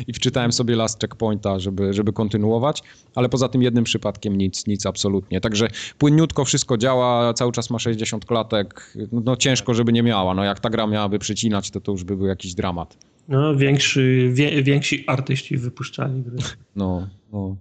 I 0.06 0.12
wczytałem 0.12 0.52
sobie 0.52 0.76
Last 0.76 1.00
Checkpointa, 1.00 1.58
żeby, 1.58 1.92
żeby 1.92 2.12
kontynuować, 2.12 2.82
ale 3.14 3.28
poza 3.28 3.48
tym 3.48 3.62
jednym 3.62 3.84
przypadkiem 3.84 4.36
nic, 4.36 4.66
nic 4.66 4.86
absolutnie. 4.86 5.40
Także 5.40 5.68
płynniutko 5.98 6.44
wszystko 6.44 6.76
działa, 6.76 7.34
cały 7.34 7.52
czas 7.52 7.70
ma 7.70 7.78
60 7.78 8.24
klatek, 8.24 8.92
no 9.12 9.36
ciężko, 9.36 9.74
żeby 9.74 9.92
nie 9.92 10.02
miała. 10.02 10.34
No 10.34 10.44
jak 10.44 10.60
ta 10.60 10.70
gra 10.70 10.86
miałaby 10.86 11.18
przycinać, 11.18 11.70
to 11.70 11.80
to 11.80 11.92
już 11.92 12.04
by 12.04 12.16
był 12.16 12.26
jakiś 12.26 12.54
dramat. 12.54 12.96
No, 13.28 13.56
większy, 13.56 14.30
wie, 14.32 14.62
więksi 14.62 15.04
artyści 15.06 15.56
wypuszczali 15.56 16.22
gry. 16.22 16.38
No, 16.76 17.08
no. 17.32 17.56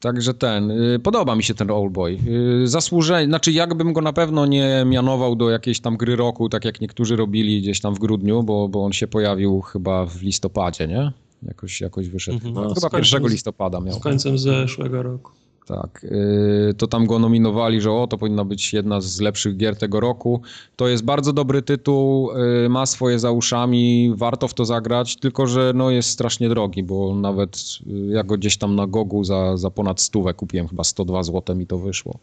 Także 0.00 0.34
ten, 0.34 0.70
y, 0.70 0.98
podoba 0.98 1.36
mi 1.36 1.42
się 1.42 1.54
ten 1.54 1.70
Oldboy. 1.70 2.18
Y, 2.62 2.66
zasłużenie, 2.68 3.26
znaczy 3.26 3.52
jakbym 3.52 3.92
go 3.92 4.00
na 4.00 4.12
pewno 4.12 4.46
nie 4.46 4.84
mianował 4.86 5.36
do 5.36 5.50
jakiejś 5.50 5.80
tam 5.80 5.96
gry 5.96 6.16
roku, 6.16 6.48
tak 6.48 6.64
jak 6.64 6.80
niektórzy 6.80 7.16
robili 7.16 7.62
gdzieś 7.62 7.80
tam 7.80 7.94
w 7.94 7.98
grudniu, 7.98 8.42
bo, 8.42 8.68
bo 8.68 8.84
on 8.84 8.92
się 8.92 9.06
pojawił 9.06 9.60
chyba 9.60 10.06
w 10.06 10.22
listopadzie, 10.22 10.86
nie? 10.88 11.12
Jakoś, 11.48 11.80
jakoś 11.80 12.08
wyszedł. 12.08 12.36
Mhm. 12.36 12.54
No, 12.54 12.74
chyba 12.74 12.98
1 12.98 13.28
listopada 13.28 13.80
miał. 13.80 13.94
Z 13.94 14.02
końcem 14.02 14.38
zeszłego 14.38 15.02
roku. 15.02 15.32
Tak, 15.66 16.04
y, 16.04 16.74
to 16.78 16.86
tam 16.86 17.06
go 17.06 17.18
nominowali, 17.18 17.80
że 17.80 17.92
o, 17.92 18.06
to 18.06 18.18
powinna 18.18 18.44
być 18.44 18.72
jedna 18.72 19.00
z 19.00 19.20
lepszych 19.20 19.56
gier 19.56 19.76
tego 19.76 20.00
roku. 20.00 20.40
To 20.76 20.88
jest 20.88 21.04
bardzo 21.04 21.32
dobry 21.32 21.62
tytuł, 21.62 22.30
y, 22.64 22.68
ma 22.68 22.86
swoje 22.86 23.18
za 23.18 23.30
uszami, 23.30 24.12
warto 24.16 24.48
w 24.48 24.54
to 24.54 24.64
zagrać, 24.64 25.16
tylko 25.16 25.46
że 25.46 25.72
no 25.74 25.90
jest 25.90 26.08
strasznie 26.08 26.48
drogi, 26.48 26.82
bo 26.82 27.14
nawet 27.14 27.56
y, 27.86 28.12
ja 28.12 28.24
go 28.24 28.36
gdzieś 28.38 28.56
tam 28.56 28.76
na 28.76 28.86
Gogu 28.86 29.24
za, 29.24 29.56
za 29.56 29.70
ponad 29.70 30.00
stówę 30.00 30.34
kupiłem, 30.34 30.68
chyba 30.68 30.84
102 30.84 31.22
zł 31.22 31.56
mi 31.56 31.66
to 31.66 31.78
wyszło. 31.78 32.18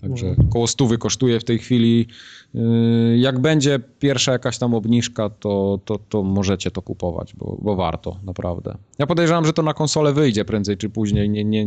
Także 0.00 0.26
mhm. 0.26 0.48
koło 0.48 0.66
stówy 0.66 0.98
kosztuje 0.98 1.40
w 1.40 1.44
tej 1.44 1.58
chwili. 1.58 2.06
Yy, 2.54 3.18
jak 3.18 3.38
będzie 3.38 3.80
pierwsza 3.98 4.32
jakaś 4.32 4.58
tam 4.58 4.74
obniżka, 4.74 5.30
to, 5.30 5.80
to, 5.84 5.98
to 6.08 6.22
możecie 6.22 6.70
to 6.70 6.82
kupować, 6.82 7.34
bo, 7.34 7.58
bo 7.62 7.76
warto, 7.76 8.16
naprawdę. 8.24 8.76
Ja 8.98 9.06
podejrzewam, 9.06 9.46
że 9.46 9.52
to 9.52 9.62
na 9.62 9.74
konsolę 9.74 10.12
wyjdzie 10.12 10.44
prędzej 10.44 10.76
czy 10.76 10.90
później. 10.90 11.30
Nie, 11.30 11.44
nie, 11.44 11.66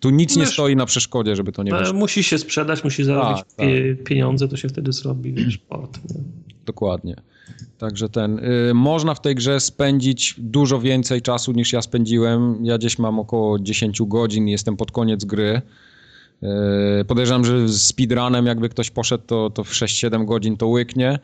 tu 0.00 0.10
nic 0.10 0.36
nie 0.36 0.46
stoi 0.46 0.76
na 0.76 0.86
przeszkodzie, 0.86 1.36
żeby 1.36 1.52
to 1.52 1.62
nie 1.62 1.72
wyszło. 1.72 1.98
Musi 1.98 2.22
się 2.22 2.38
sprzedać, 2.38 2.84
musi 2.84 3.04
zarobić 3.04 3.38
tak, 3.38 3.56
tak. 3.56 4.04
pieniądze, 4.04 4.48
to 4.48 4.56
się 4.56 4.68
wtedy 4.68 4.92
zrobi 4.92 5.32
wiesz, 5.32 5.58
port. 5.58 5.98
Nie? 6.14 6.20
Dokładnie. 6.66 7.16
Także 7.78 8.08
ten, 8.08 8.38
y, 8.38 8.74
można 8.74 9.14
w 9.14 9.20
tej 9.20 9.34
grze 9.34 9.60
spędzić 9.60 10.34
dużo 10.38 10.80
więcej 10.80 11.22
czasu 11.22 11.52
niż 11.52 11.72
ja 11.72 11.82
spędziłem. 11.82 12.64
Ja 12.64 12.78
gdzieś 12.78 12.98
mam 12.98 13.18
około 13.18 13.58
10 13.58 14.02
godzin, 14.02 14.48
jestem 14.48 14.76
pod 14.76 14.90
koniec 14.90 15.24
gry. 15.24 15.62
Yy, 16.42 17.04
podejrzewam, 17.04 17.44
że 17.44 17.68
z 17.68 17.82
speedrunem 17.86 18.46
jakby 18.46 18.68
ktoś 18.68 18.90
poszedł, 18.90 19.24
to, 19.26 19.50
to 19.50 19.64
w 19.64 19.70
6-7 19.72 20.24
godzin 20.24 20.56
to 20.56 20.66
łyknie, 20.66 21.18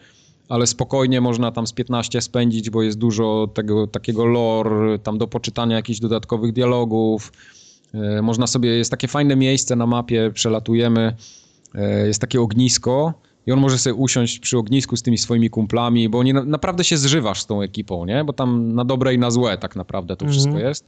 ale 0.48 0.66
spokojnie 0.66 1.20
można 1.20 1.52
tam 1.52 1.66
z 1.66 1.72
15 1.72 2.20
spędzić, 2.20 2.70
bo 2.70 2.82
jest 2.82 2.98
dużo 2.98 3.48
tego 3.54 3.86
takiego 3.86 4.26
lore, 4.26 4.98
tam 4.98 5.18
do 5.18 5.26
poczytania 5.26 5.76
jakichś 5.76 6.00
dodatkowych 6.00 6.52
dialogów. 6.52 7.32
Yy, 7.94 8.22
można 8.22 8.46
sobie, 8.46 8.70
jest 8.70 8.90
takie 8.90 9.08
fajne 9.08 9.36
miejsce 9.36 9.76
na 9.76 9.86
mapie, 9.86 10.30
przelatujemy, 10.34 11.16
yy, 11.74 12.06
jest 12.06 12.20
takie 12.20 12.40
ognisko 12.40 13.14
i 13.46 13.52
on 13.52 13.60
może 13.60 13.78
sobie 13.78 13.94
usiąść 13.94 14.38
przy 14.38 14.58
ognisku 14.58 14.96
z 14.96 15.02
tymi 15.02 15.18
swoimi 15.18 15.50
kumplami, 15.50 16.08
bo 16.08 16.22
nie, 16.22 16.32
naprawdę 16.32 16.84
się 16.84 16.96
zżywasz 16.96 17.42
z 17.42 17.46
tą 17.46 17.62
ekipą, 17.62 18.04
nie? 18.04 18.24
Bo 18.24 18.32
tam 18.32 18.74
na 18.74 18.84
dobre 18.84 19.14
i 19.14 19.18
na 19.18 19.30
złe 19.30 19.58
tak 19.58 19.76
naprawdę 19.76 20.16
to 20.16 20.26
-hmm. 20.26 20.30
wszystko 20.30 20.58
jest 20.58 20.84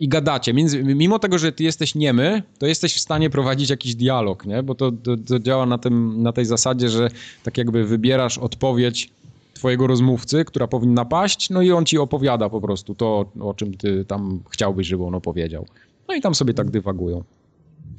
i 0.00 0.08
gadacie. 0.08 0.54
Mimo 0.82 1.18
tego, 1.18 1.38
że 1.38 1.52
ty 1.52 1.64
jesteś 1.64 1.94
niemy, 1.94 2.42
to 2.58 2.66
jesteś 2.66 2.94
w 2.94 3.00
stanie 3.00 3.30
prowadzić 3.30 3.70
jakiś 3.70 3.94
dialog, 3.94 4.46
nie? 4.46 4.62
Bo 4.62 4.74
to, 4.74 4.92
to, 4.92 5.16
to, 5.16 5.38
działa 5.38 5.66
na, 5.66 5.78
tym, 5.78 6.22
na 6.22 6.32
tej 6.32 6.44
zasadzie, 6.44 6.88
że 6.88 7.08
tak 7.42 7.58
jakby 7.58 7.84
wybierasz 7.84 8.38
odpowiedź 8.38 9.10
twojego 9.54 9.86
rozmówcy, 9.86 10.44
która 10.44 10.66
powinna 10.66 11.04
paść, 11.04 11.50
no 11.50 11.62
i 11.62 11.72
on 11.72 11.86
ci 11.86 11.98
opowiada 11.98 12.48
po 12.48 12.60
prostu 12.60 12.94
to, 12.94 13.24
o 13.40 13.54
czym 13.54 13.76
ty 13.76 14.04
tam 14.04 14.40
chciałbyś, 14.50 14.86
żeby 14.86 15.04
on 15.04 15.14
opowiedział. 15.14 15.66
No 16.08 16.14
i 16.14 16.20
tam 16.20 16.34
sobie 16.34 16.54
tak 16.54 16.70
dywagują. 16.70 17.24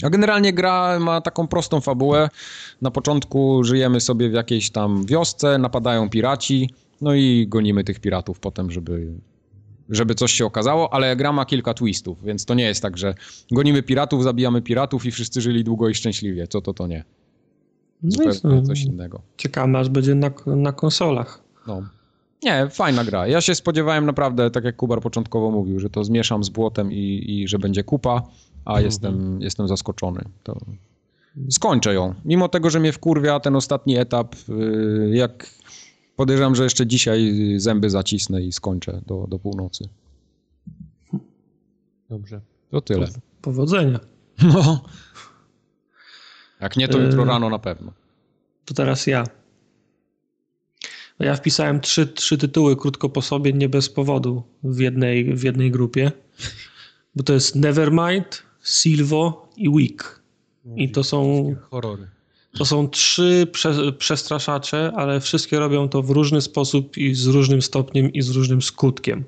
A 0.03 0.09
generalnie 0.09 0.53
gra 0.53 0.99
ma 0.99 1.21
taką 1.21 1.47
prostą 1.47 1.81
fabułę. 1.81 2.29
Na 2.81 2.91
początku 2.91 3.63
żyjemy 3.63 4.01
sobie 4.01 4.29
w 4.29 4.33
jakiejś 4.33 4.69
tam 4.69 5.05
wiosce, 5.05 5.57
napadają 5.57 6.09
piraci, 6.09 6.69
no 7.01 7.13
i 7.13 7.47
gonimy 7.47 7.83
tych 7.83 7.99
piratów 7.99 8.39
potem, 8.39 8.71
żeby 8.71 9.07
żeby 9.89 10.15
coś 10.15 10.31
się 10.31 10.45
okazało, 10.45 10.93
ale 10.93 11.15
gra 11.15 11.31
ma 11.31 11.45
kilka 11.45 11.73
twistów, 11.73 12.23
więc 12.23 12.45
to 12.45 12.53
nie 12.53 12.63
jest 12.63 12.81
tak, 12.81 12.97
że 12.97 13.15
gonimy 13.51 13.83
piratów, 13.83 14.23
zabijamy 14.23 14.61
piratów 14.61 15.05
i 15.05 15.11
wszyscy 15.11 15.41
żyli 15.41 15.63
długo 15.63 15.89
i 15.89 15.95
szczęśliwie. 15.95 16.47
Co 16.47 16.61
to, 16.61 16.73
to 16.73 16.87
nie. 16.87 17.03
No 18.03 18.11
Zupełnie 18.11 18.61
no, 18.61 18.61
coś 18.61 18.83
innego. 18.83 19.21
Ciekawe, 19.37 19.79
aż 19.79 19.89
będzie 19.89 20.15
na, 20.15 20.31
na 20.45 20.71
konsolach. 20.71 21.43
No. 21.67 21.81
Nie, 22.43 22.67
fajna 22.71 23.03
gra. 23.03 23.27
Ja 23.27 23.41
się 23.41 23.55
spodziewałem 23.55 24.05
naprawdę, 24.05 24.51
tak 24.51 24.63
jak 24.63 24.75
Kubar 24.75 25.01
początkowo 25.01 25.51
mówił, 25.51 25.79
że 25.79 25.89
to 25.89 26.03
zmieszam 26.03 26.43
z 26.43 26.49
błotem 26.49 26.91
i, 26.91 27.23
i 27.27 27.47
że 27.47 27.59
będzie 27.59 27.83
kupa, 27.83 28.23
a 28.65 28.69
mhm. 28.69 28.85
jestem, 28.85 29.41
jestem 29.41 29.67
zaskoczony. 29.67 30.21
To 30.43 30.57
skończę 31.49 31.93
ją. 31.93 32.13
Mimo 32.25 32.49
tego, 32.49 32.69
że 32.69 32.79
mnie 32.79 32.91
wkurwia 32.91 33.39
ten 33.39 33.55
ostatni 33.55 33.97
etap, 33.97 34.35
y, 34.49 35.09
jak 35.13 35.49
podejrzewam, 36.17 36.55
że 36.55 36.63
jeszcze 36.63 36.87
dzisiaj 36.87 37.53
zęby 37.57 37.89
zacisnę 37.89 38.43
i 38.43 38.51
skończę 38.51 39.01
do, 39.05 39.27
do 39.29 39.39
północy. 39.39 39.89
Dobrze. 42.09 42.41
To 42.69 42.81
tyle. 42.81 43.07
Powodzenia. 43.41 43.99
No. 44.53 44.83
Jak 46.61 46.77
nie, 46.77 46.87
to 46.87 46.99
jutro 46.99 47.23
e, 47.23 47.25
rano 47.25 47.49
na 47.49 47.59
pewno. 47.59 47.93
To 48.65 48.73
teraz 48.73 49.07
ja. 49.07 49.23
Ja 51.19 51.35
wpisałem 51.35 51.79
trzy, 51.79 52.07
trzy 52.07 52.37
tytuły 52.37 52.75
krótko 52.75 53.09
po 53.09 53.21
sobie, 53.21 53.53
nie 53.53 53.69
bez 53.69 53.89
powodu 53.89 54.43
w 54.63 54.79
jednej, 54.79 55.35
w 55.35 55.43
jednej 55.43 55.71
grupie. 55.71 56.11
Bo 57.15 57.23
to 57.23 57.33
jest 57.33 57.55
Nevermind, 57.55 58.43
Silvo 58.63 59.49
i 59.55 59.69
Week. 59.69 60.21
I 60.75 60.91
to 60.91 61.03
są. 61.03 61.55
Horrory. 61.69 62.07
To 62.57 62.65
są 62.65 62.89
trzy 62.89 63.47
prze, 63.51 63.91
przestraszacze, 63.91 64.91
ale 64.95 65.19
wszystkie 65.19 65.59
robią 65.59 65.89
to 65.89 66.01
w 66.01 66.09
różny 66.09 66.41
sposób 66.41 66.97
i 66.97 67.15
z 67.15 67.27
różnym 67.27 67.61
stopniem 67.61 68.13
i 68.13 68.21
z 68.21 68.29
różnym 68.29 68.61
skutkiem. 68.61 69.23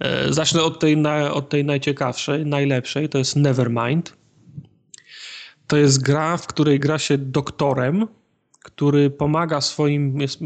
E, 0.00 0.32
zacznę 0.32 0.62
od 0.62 0.80
tej, 0.80 0.96
od 1.32 1.48
tej 1.48 1.64
najciekawszej, 1.64 2.46
najlepszej, 2.46 3.08
to 3.08 3.18
jest 3.18 3.36
Nevermind. 3.36 4.16
To 5.66 5.76
jest 5.76 6.02
gra, 6.02 6.36
w 6.36 6.46
której 6.46 6.80
gra 6.80 6.98
się 6.98 7.18
doktorem, 7.18 8.06
który 8.64 9.10
pomaga 9.10 9.60
swoim, 9.60 10.20
jest 10.20 10.40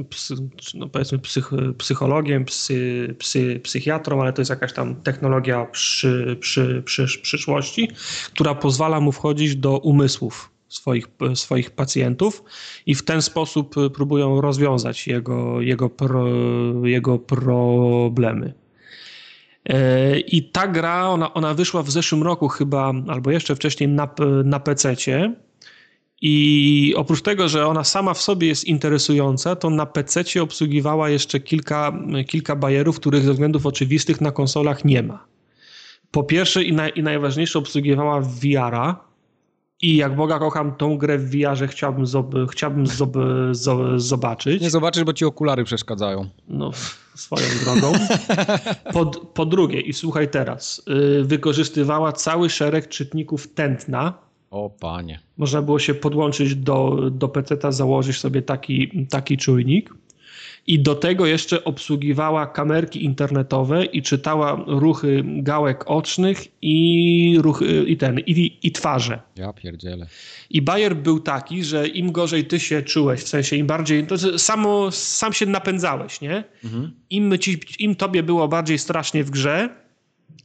no 0.75 0.89
powiedzmy 0.89 1.19
psych, 1.19 1.51
psychologiem, 1.79 2.45
psy, 2.45 3.15
psy, 3.19 3.61
psychiatrą, 3.63 4.23
ale 4.23 4.33
to 4.33 4.41
jest 4.41 4.51
jakaś 4.51 4.73
tam 4.73 4.97
technologia 4.97 5.65
przy, 5.65 6.37
przy, 6.41 6.83
przy, 6.85 7.07
przyszłości, 7.23 7.89
która 8.33 8.55
pozwala 8.55 9.01
mu 9.01 9.13
wchodzić 9.13 9.57
do 9.57 9.79
umysłów 9.79 10.53
swoich, 10.73 11.07
swoich 11.35 11.71
pacjentów 11.71 12.45
i 12.87 12.95
w 12.95 13.05
ten 13.05 13.23
sposób 13.23 13.75
próbują 13.95 14.41
rozwiązać 14.41 15.07
jego, 15.07 15.61
jego, 15.61 15.91
pro, 15.91 16.27
jego 16.85 17.19
problemy. 17.19 18.55
E, 19.69 20.21
I 20.21 20.43
ta 20.43 20.69
gra, 20.69 21.09
ona, 21.09 21.35
ona 21.35 21.55
wyszła 21.55 21.83
w 21.83 21.91
zeszłym 21.91 22.23
roku 22.23 22.49
chyba, 22.49 22.93
albo 23.09 23.31
jeszcze 23.31 23.57
wcześniej 23.57 23.89
na, 23.89 24.09
na 24.45 24.61
PC-cie. 24.61 25.35
I 26.25 26.95
oprócz 26.97 27.23
tego, 27.23 27.49
że 27.49 27.67
ona 27.67 27.85
sama 27.85 28.15
w 28.15 28.23
sobie 28.23 28.49
jest 28.49 28.65
interesująca, 28.65 29.57
to 29.57 29.71
na 29.71 29.87
PC 29.87 30.43
obsługiwała 30.43 31.11
jeszcze 31.11 31.41
kilka, 31.41 31.93
kilka 32.27 32.57
bajerów, 32.57 33.01
których 33.01 33.23
ze 33.23 33.33
względów 33.33 33.67
oczywistych 33.67 34.21
na 34.21 34.33
konsolach 34.33 34.85
nie 34.85 35.03
ma. 35.03 35.27
Po 36.11 36.23
pierwsze 36.25 36.63
i, 36.65 36.73
naj, 36.73 36.93
i 36.97 37.03
najważniejsze 37.03 37.59
obsługiwała 37.59 38.21
VR-a, 38.21 39.12
i 39.83 39.97
jak 39.97 40.17
Boga 40.17 40.39
kocham 40.39 40.75
tą 40.75 40.99
grę 40.99 41.19
w 41.19 41.31
VR-ze 41.31 41.69
chciałbym, 41.69 42.05
zob- 42.05 42.49
chciałbym 42.51 42.85
zob- 42.85 43.53
zo- 43.53 43.99
zobaczyć. 44.01 44.63
Nie 44.63 44.71
zobaczysz, 44.71 45.05
bo 45.05 45.13
ci 45.13 45.25
okulary 45.25 45.65
przeszkadzają. 45.65 46.27
No, 46.49 46.71
swoją 47.15 47.47
drogą. 47.65 47.93
Po, 48.93 49.07
po 49.07 49.47
drugie, 49.47 49.81
i 49.81 49.93
słuchaj 49.93 50.29
teraz, 50.31 50.83
yy, 50.87 51.25
wykorzystywała 51.25 52.13
cały 52.13 52.51
szereg 52.51 52.89
czytników 52.89 53.49
tętna. 53.55 54.15
O 54.51 54.71
panie. 54.71 55.21
Można 55.37 55.63
było 55.63 55.79
się 55.79 55.95
podłączyć 55.95 56.55
do, 56.55 56.99
do 57.11 57.29
PC-ta, 57.29 57.73
założyć 57.73 58.19
sobie 58.19 58.43
taki, 58.43 59.07
taki 59.11 59.37
czujnik 59.37 59.95
i 60.67 60.79
do 60.79 60.95
tego 60.95 61.27
jeszcze 61.27 61.65
obsługiwała 61.65 62.47
kamerki 62.47 63.05
internetowe 63.05 63.85
i 63.85 64.03
czytała 64.03 64.65
ruchy 64.67 65.25
gałek 65.27 65.91
ocznych 65.91 66.63
i 66.63 67.37
ruchy 67.41 67.85
i 67.87 67.97
ten 67.97 68.19
i, 68.19 68.59
i 68.63 68.73
twarze. 68.73 69.21
Ja 69.37 69.53
pierdzielę. 69.53 70.07
I 70.51 70.63
Bayer 70.63 70.97
był 70.97 71.21
taki, 71.21 71.65
że 71.65 71.89
im 71.89 72.13
gorzej 72.13 72.45
ty 72.45 72.61
się 72.61 72.83
czułeś, 72.83 73.21
w 73.21 73.29
sensie 73.29 73.57
im 73.57 73.67
bardziej, 73.67 74.07
to 74.07 74.39
samo, 74.39 74.91
sam 74.91 75.33
się 75.33 75.47
napędzałeś, 75.47 76.21
nie? 76.21 76.45
Mhm. 76.65 76.93
Im, 77.11 77.39
ci, 77.39 77.61
Im 77.79 77.95
tobie 77.95 78.23
było 78.23 78.49
bardziej 78.49 78.79
strasznie 78.79 79.25
w 79.25 79.31
grze, 79.31 79.82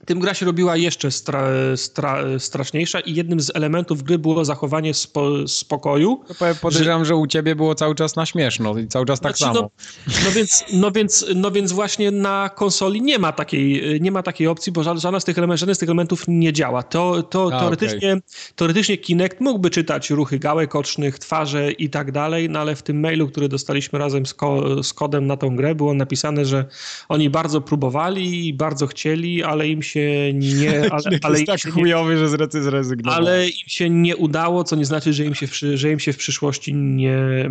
tym 0.05 0.19
gra 0.19 0.33
się 0.33 0.45
robiła 0.45 0.77
jeszcze 0.77 1.11
stra, 1.11 1.47
stra, 1.75 2.23
straszniejsza 2.39 2.99
i 2.99 3.15
jednym 3.15 3.39
z 3.39 3.55
elementów 3.55 4.03
gry 4.03 4.19
było 4.19 4.45
zachowanie 4.45 4.93
spo, 4.93 5.47
spokoju. 5.47 6.21
podejrzewam, 6.61 7.05
że... 7.05 7.09
że... 7.09 7.15
u 7.15 7.27
ciebie 7.27 7.55
było 7.55 7.75
cały 7.75 7.95
czas 7.95 8.15
na 8.15 8.25
śmieszno 8.25 8.77
i 8.77 8.87
cały 8.87 9.05
czas 9.05 9.19
tak 9.19 9.37
znaczy, 9.37 9.53
samo. 9.53 9.69
No, 10.07 10.13
no, 10.25 10.31
więc, 10.31 10.63
no, 10.73 10.91
więc, 10.91 11.25
no 11.35 11.51
więc 11.51 11.71
właśnie 11.71 12.11
na 12.11 12.49
konsoli 12.55 13.01
nie 13.01 13.19
ma 13.19 13.31
takiej, 13.31 14.01
nie 14.01 14.11
ma 14.11 14.23
takiej 14.23 14.47
opcji, 14.47 14.71
bo 14.71 14.83
żadna 14.83 15.19
z 15.19 15.25
tych 15.25 15.37
elementów, 15.37 15.59
żaden 15.59 15.75
z 15.75 15.77
tych 15.77 15.89
elementów 15.89 16.23
nie 16.27 16.53
działa. 16.53 16.83
To, 16.83 17.23
to 17.23 17.49
A, 17.53 17.59
teoretycznie, 17.59 18.11
okay. 18.11 18.21
teoretycznie 18.55 18.97
Kinect 18.97 19.41
mógłby 19.41 19.69
czytać 19.69 20.09
ruchy 20.09 20.39
gałek 20.39 20.75
ocznych, 20.75 21.19
twarze 21.19 21.71
i 21.71 21.89
tak 21.89 22.11
dalej, 22.11 22.49
no 22.49 22.59
ale 22.59 22.75
w 22.75 22.83
tym 22.83 22.99
mailu, 22.99 23.27
który 23.27 23.49
dostaliśmy 23.49 23.99
razem 23.99 24.25
z, 24.25 24.33
ko 24.33 24.83
z 24.83 24.93
kodem 24.93 25.27
na 25.27 25.37
tą 25.37 25.55
grę, 25.55 25.75
było 25.75 25.93
napisane, 25.93 26.45
że 26.45 26.65
oni 27.09 27.29
bardzo 27.29 27.61
próbowali 27.61 28.47
i 28.47 28.53
bardzo 28.53 28.87
chcieli, 28.87 29.43
ale 29.43 29.67
im 29.67 29.83
się 29.87 30.33
nie... 30.33 30.79
Ale, 30.91 31.19
ale 31.21 31.39
jest 31.39 31.51
tak 31.65 31.73
chujowy, 31.73 32.17
że 32.17 32.29
zrezygnował. 32.61 33.19
Ale 33.19 33.47
im 33.47 33.67
się 33.67 33.89
nie 33.89 34.17
udało, 34.17 34.63
co 34.63 34.75
nie 34.75 34.85
znaczy, 34.85 35.13
że 35.13 35.25
im 35.25 35.35
się 35.35 35.47
w, 35.47 35.53
że 35.73 35.91
im 35.91 35.99
się 35.99 36.13
w 36.13 36.17
przyszłości 36.17 36.73
nie, 36.73 37.49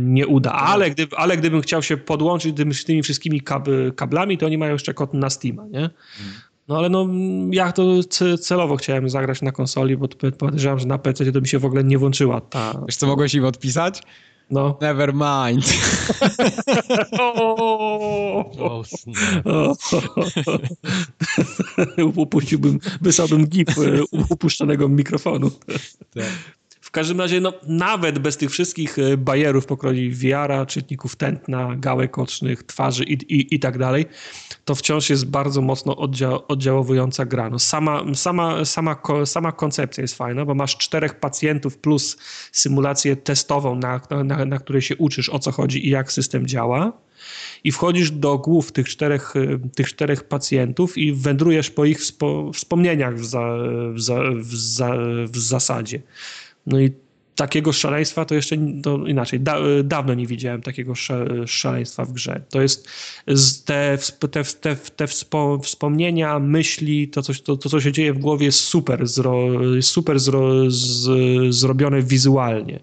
nie 0.00 0.26
uda. 0.26 0.52
Ale, 0.52 0.90
gdyby, 0.90 1.16
ale 1.16 1.36
gdybym 1.36 1.60
chciał 1.60 1.82
się 1.82 1.96
podłączyć 1.96 2.56
z 2.72 2.84
tymi 2.84 3.02
wszystkimi 3.02 3.40
kab, 3.40 3.68
kablami, 3.96 4.38
to 4.38 4.46
oni 4.46 4.58
mają 4.58 4.72
jeszcze 4.72 4.94
kod 4.94 5.14
na 5.14 5.30
Steama, 5.30 5.66
nie? 5.70 5.90
No 6.68 6.78
ale 6.78 6.88
no, 6.88 7.08
ja 7.50 7.72
to 7.72 8.04
celowo 8.40 8.76
chciałem 8.76 9.10
zagrać 9.10 9.42
na 9.42 9.52
konsoli, 9.52 9.96
bo 9.96 10.08
podejrzewam, 10.38 10.78
że 10.78 10.86
na 10.86 10.98
PC 10.98 11.32
to 11.32 11.40
mi 11.40 11.48
się 11.48 11.58
w 11.58 11.64
ogóle 11.64 11.84
nie 11.84 11.98
włączyła 11.98 12.40
ta... 12.40 12.82
Wiesz 12.86 12.96
co 12.96 13.06
mogłeś 13.06 13.34
im 13.34 13.44
odpisać? 13.44 14.02
No. 14.50 14.78
Never 14.80 15.14
mind. 15.14 15.64
Upuściłbym, 22.16 22.78
wysłałbym 23.00 23.46
gif 23.46 23.68
e, 23.68 24.04
upuszczonego 24.30 24.88
mikrofonu. 24.88 25.50
Tak. 26.14 26.55
Każdym 26.96 27.20
razie, 27.20 27.40
no, 27.40 27.52
nawet 27.66 28.18
bez 28.18 28.36
tych 28.36 28.50
wszystkich 28.50 28.98
e, 28.98 29.16
bajerów 29.16 29.66
pokroju 29.66 30.16
wiara, 30.16 30.66
czytników 30.66 31.16
tętna, 31.16 31.76
gałek 31.78 32.18
ocznych, 32.18 32.62
twarzy 32.62 33.04
i, 33.04 33.12
i, 33.12 33.54
i 33.54 33.60
tak 33.60 33.78
dalej, 33.78 34.06
to 34.64 34.74
wciąż 34.74 35.10
jest 35.10 35.26
bardzo 35.26 35.60
mocno 35.60 35.96
oddział, 35.96 36.42
oddziałowująca 36.48 37.24
gra. 37.24 37.50
No, 37.50 37.58
sama, 37.58 38.04
sama, 38.14 38.64
sama, 38.64 38.96
sama 39.24 39.52
koncepcja 39.52 40.02
jest 40.02 40.16
fajna, 40.16 40.44
bo 40.44 40.54
masz 40.54 40.76
czterech 40.76 41.20
pacjentów 41.20 41.78
plus 41.78 42.16
symulację 42.52 43.16
testową, 43.16 43.74
na, 43.74 44.00
na, 44.24 44.44
na 44.44 44.58
której 44.58 44.82
się 44.82 44.96
uczysz 44.96 45.28
o 45.28 45.38
co 45.38 45.52
chodzi 45.52 45.86
i 45.86 45.90
jak 45.90 46.12
system 46.12 46.46
działa 46.46 46.92
i 47.64 47.72
wchodzisz 47.72 48.10
do 48.10 48.38
głów 48.38 48.72
tych 48.72 48.88
czterech, 48.88 49.34
tych 49.74 49.88
czterech 49.88 50.24
pacjentów 50.24 50.98
i 50.98 51.12
wędrujesz 51.12 51.70
po 51.70 51.84
ich 51.84 52.00
wspo, 52.00 52.52
wspomnieniach 52.52 53.16
w, 53.18 53.24
za, 53.24 53.56
w, 53.94 54.00
za, 54.00 54.14
w, 54.34 54.54
za, 54.54 54.96
w 55.26 55.38
zasadzie. 55.38 56.00
No 56.66 56.80
i 56.80 56.90
takiego 57.36 57.72
szaleństwa 57.72 58.24
to 58.24 58.34
jeszcze 58.34 58.56
to 58.82 59.06
inaczej. 59.06 59.40
Da, 59.40 59.58
dawno 59.84 60.14
nie 60.14 60.26
widziałem 60.26 60.62
takiego 60.62 60.94
szaleństwa 61.46 62.04
w 62.04 62.12
grze. 62.12 62.42
To 62.50 62.62
jest 62.62 62.88
te, 63.64 63.98
te, 64.30 64.44
te, 64.44 64.76
te 64.76 65.06
wspomnienia, 65.62 66.38
myśli, 66.38 67.08
to, 67.08 67.22
coś, 67.22 67.40
to, 67.42 67.56
to, 67.56 67.68
co 67.68 67.80
się 67.80 67.92
dzieje 67.92 68.12
w 68.12 68.18
głowie 68.18 68.46
jest 68.46 68.60
super, 68.60 69.06
zro, 69.06 69.48
super 69.80 70.20
zro, 70.20 70.70
z, 70.70 71.08
zrobione 71.54 72.02
wizualnie 72.02 72.80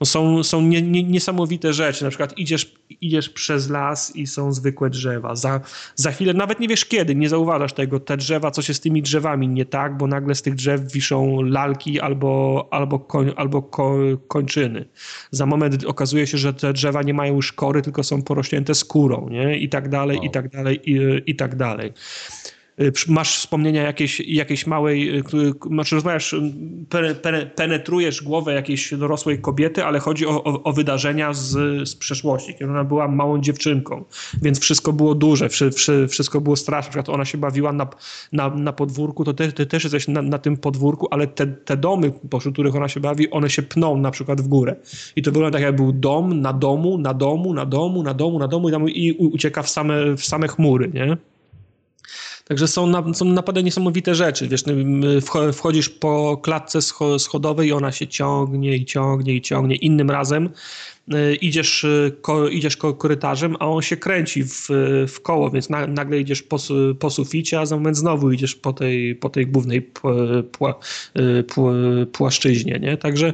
no 0.00 0.06
są, 0.06 0.42
są 0.42 0.62
nie, 0.62 0.82
nie, 0.82 1.02
niesamowite 1.02 1.72
rzeczy. 1.72 2.04
Na 2.04 2.10
przykład 2.10 2.38
idziesz, 2.38 2.74
idziesz 3.00 3.28
przez 3.28 3.70
las 3.70 4.16
i 4.16 4.26
są 4.26 4.52
zwykłe 4.52 4.90
drzewa. 4.90 5.34
Za, 5.34 5.60
za 5.94 6.12
chwilę, 6.12 6.34
nawet 6.34 6.60
nie 6.60 6.68
wiesz 6.68 6.84
kiedy, 6.84 7.14
nie 7.14 7.28
zauważasz 7.28 7.72
tego, 7.72 8.00
te 8.00 8.16
drzewa, 8.16 8.50
co 8.50 8.62
się 8.62 8.74
z 8.74 8.80
tymi 8.80 9.02
drzewami 9.02 9.48
nie 9.48 9.64
tak, 9.64 9.96
bo 9.96 10.06
nagle 10.06 10.34
z 10.34 10.42
tych 10.42 10.54
drzew 10.54 10.92
wiszą 10.92 11.42
lalki 11.42 12.00
albo, 12.00 12.68
albo, 12.70 12.98
koń, 12.98 13.32
albo 13.36 13.62
ko, 13.62 13.98
kończyny. 14.28 14.84
Za 15.30 15.46
moment 15.46 15.84
okazuje 15.84 16.26
się, 16.26 16.38
że 16.38 16.54
te 16.54 16.72
drzewa 16.72 17.02
nie 17.02 17.14
mają 17.14 17.34
już 17.34 17.52
kory, 17.52 17.82
tylko 17.82 18.02
są 18.02 18.22
porośnięte 18.22 18.74
skórą, 18.74 19.28
nie? 19.28 19.58
I 19.58 19.68
tak 19.68 19.88
dalej, 19.88 20.16
wow. 20.16 20.26
i 20.26 20.30
tak 20.30 20.48
dalej, 20.48 20.90
i, 20.90 21.22
i 21.26 21.36
tak 21.36 21.56
dalej. 21.56 21.92
Y, 22.80 22.92
masz 23.08 23.36
wspomnienia 23.36 23.82
jakiejś, 23.82 24.20
jakiejś 24.20 24.66
małej, 24.66 25.18
y, 25.18 25.22
znaczy 25.70 25.94
rozmawiasz, 25.94 26.32
y, 26.32 27.50
penetrujesz 27.56 28.22
głowę 28.22 28.54
jakiejś 28.54 28.94
dorosłej 28.94 29.38
kobiety, 29.38 29.84
ale 29.84 29.98
chodzi 29.98 30.26
o, 30.26 30.44
o, 30.44 30.62
o 30.62 30.72
wydarzenia 30.72 31.32
z, 31.32 31.50
z 31.88 31.96
przeszłości, 31.96 32.54
kiedy 32.54 32.70
ona 32.70 32.84
była 32.84 33.08
małą 33.08 33.40
dziewczynką, 33.40 34.04
więc 34.42 34.60
wszystko 34.60 34.92
było 34.92 35.14
duże, 35.14 35.48
wszystko 36.08 36.40
było 36.40 36.56
straszne, 36.56 36.88
na 36.88 36.90
przykład 36.90 37.08
ona 37.08 37.24
się 37.24 37.38
bawiła 37.38 37.72
na, 37.72 37.88
na, 38.32 38.50
na 38.50 38.72
podwórku, 38.72 39.24
to 39.24 39.34
ty, 39.34 39.52
ty 39.52 39.66
też 39.66 39.84
jesteś 39.84 40.08
na, 40.08 40.22
na, 40.22 40.38
tym 40.38 40.56
podwórku, 40.56 41.08
ale 41.10 41.26
te, 41.26 41.46
te 41.46 41.76
domy, 41.76 42.12
pośród 42.30 42.54
których 42.54 42.76
ona 42.76 42.88
się 42.88 43.00
bawi, 43.00 43.30
one 43.30 43.50
się 43.50 43.62
pną 43.62 43.96
na 43.96 44.10
przykład 44.10 44.40
w 44.40 44.48
górę 44.48 44.76
i 45.16 45.22
to 45.22 45.32
wygląda 45.32 45.58
tak, 45.58 45.62
jakby 45.62 45.82
był 45.82 45.92
dom 45.92 46.40
na 46.40 46.52
domu, 46.52 46.98
na 46.98 47.14
domu, 47.14 47.54
na 47.54 47.66
domu, 47.66 48.02
na 48.02 48.14
domu, 48.14 48.38
na 48.38 48.48
domu 48.48 48.88
i, 48.88 49.06
i 49.06 49.12
ucieka 49.12 49.62
w 49.62 49.70
same, 49.70 50.16
w 50.16 50.24
same 50.24 50.48
chmury, 50.48 50.90
nie? 50.94 51.16
Także 52.44 52.68
są, 52.68 52.86
na, 52.86 53.14
są 53.14 53.24
naprawdę 53.24 53.62
niesamowite 53.62 54.14
rzeczy. 54.14 54.48
Wiesz, 54.48 54.64
wchodzisz 55.52 55.88
po 55.88 56.36
klatce 56.42 56.78
schodowej 57.18 57.68
i 57.68 57.72
ona 57.72 57.92
się 57.92 58.06
ciągnie 58.06 58.76
i 58.76 58.84
ciągnie 58.84 59.34
i 59.34 59.42
ciągnie. 59.42 59.76
Innym 59.76 60.10
razem 60.10 60.50
y, 61.14 61.34
idziesz, 61.34 61.84
y, 61.84 62.16
idziesz 62.50 62.76
korytarzem, 62.76 63.56
a 63.60 63.68
on 63.68 63.82
się 63.82 63.96
kręci 63.96 64.44
w, 64.44 64.66
w 65.08 65.20
koło, 65.22 65.50
więc 65.50 65.70
na, 65.70 65.86
nagle 65.86 66.20
idziesz 66.20 66.42
po, 66.42 66.58
po 66.98 67.10
suficie, 67.10 67.60
a 67.60 67.66
za 67.66 67.76
moment 67.76 67.96
znowu 67.96 68.32
idziesz 68.32 68.54
po 68.54 68.72
tej, 68.72 69.14
po 69.14 69.28
tej 69.28 69.46
głównej 69.46 69.82
pła, 70.52 70.74
y, 71.18 72.06
płaszczyźnie. 72.12 72.78
Nie? 72.78 72.96
Także 72.96 73.32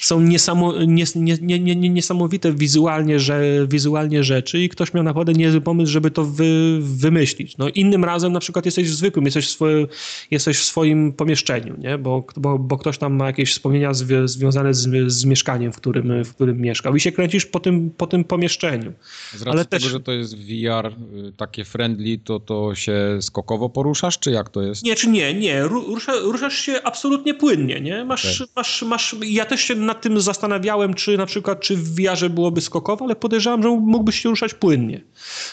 są 0.00 0.20
niesamo, 0.20 0.84
nies, 0.84 1.14
nie, 1.14 1.36
nie, 1.40 1.58
nie, 1.58 1.90
niesamowite 1.90 2.52
wizualnie, 2.52 3.20
że, 3.20 3.66
wizualnie 3.68 4.24
rzeczy 4.24 4.60
i 4.60 4.68
ktoś 4.68 4.94
miał 4.94 5.04
naprawdę 5.04 5.32
niezły 5.32 5.60
pomysł, 5.60 5.92
żeby 5.92 6.10
to 6.10 6.24
wy, 6.24 6.78
wymyślić. 6.80 7.58
No, 7.58 7.68
innym 7.68 8.04
razem 8.04 8.32
na 8.32 8.40
przykład 8.40 8.64
jesteś 8.64 8.90
zwykłym, 8.90 9.24
jesteś 9.24 9.46
w, 9.46 9.50
swoim, 9.50 9.86
jesteś 10.30 10.58
w 10.58 10.64
swoim 10.64 11.12
pomieszczeniu, 11.12 11.76
nie? 11.78 11.98
Bo, 11.98 12.24
bo, 12.36 12.58
bo 12.58 12.78
ktoś 12.78 12.98
tam 12.98 13.14
ma 13.14 13.26
jakieś 13.26 13.52
wspomnienia 13.52 13.94
zwi 13.94 14.14
związane 14.24 14.74
z, 14.74 15.12
z 15.12 15.24
mieszkaniem, 15.24 15.72
w 15.72 15.76
którym, 15.76 16.24
w 16.24 16.34
którym 16.34 16.60
mieszkał 16.60 16.96
i 16.96 17.00
się 17.00 17.12
kręcisz 17.12 17.46
po 17.46 17.60
tym, 17.60 17.90
po 17.90 18.06
tym 18.06 18.24
pomieszczeniu. 18.24 18.92
Z 19.32 19.42
racji 19.42 19.50
Ale 19.50 19.64
tego, 19.64 19.82
też... 19.82 19.92
że 19.92 20.00
to 20.00 20.12
jest 20.12 20.36
VR 20.36 20.86
y, 20.86 21.32
takie 21.36 21.64
friendly, 21.64 22.18
to, 22.18 22.40
to 22.40 22.74
się 22.74 23.18
skokowo 23.20 23.68
poruszasz, 23.68 24.18
czy 24.18 24.30
jak 24.30 24.48
to 24.48 24.62
jest? 24.62 24.84
Nie, 24.84 24.96
czy 24.96 25.08
nie, 25.08 25.34
nie. 25.34 25.62
Rusza, 25.62 26.12
ruszasz 26.22 26.58
się 26.58 26.82
absolutnie 26.84 27.34
płynnie, 27.34 27.80
nie? 27.80 28.04
Masz, 28.04 28.40
okay. 28.40 28.52
masz, 28.56 28.82
masz, 28.82 29.16
ja 29.22 29.44
też 29.44 29.60
się 29.60 29.74
nad 29.90 30.02
tym 30.02 30.20
zastanawiałem, 30.20 30.94
czy 30.94 31.16
na 31.16 31.26
przykład, 31.26 31.60
czy 31.60 31.76
w 31.76 31.94
wiarze 31.94 32.30
byłoby 32.30 32.60
skokowo, 32.60 33.04
ale 33.04 33.16
podejrzewam, 33.16 33.62
że 33.62 33.68
mógłbyś 33.68 34.20
się 34.20 34.28
ruszać 34.28 34.54
płynnie. 34.54 35.00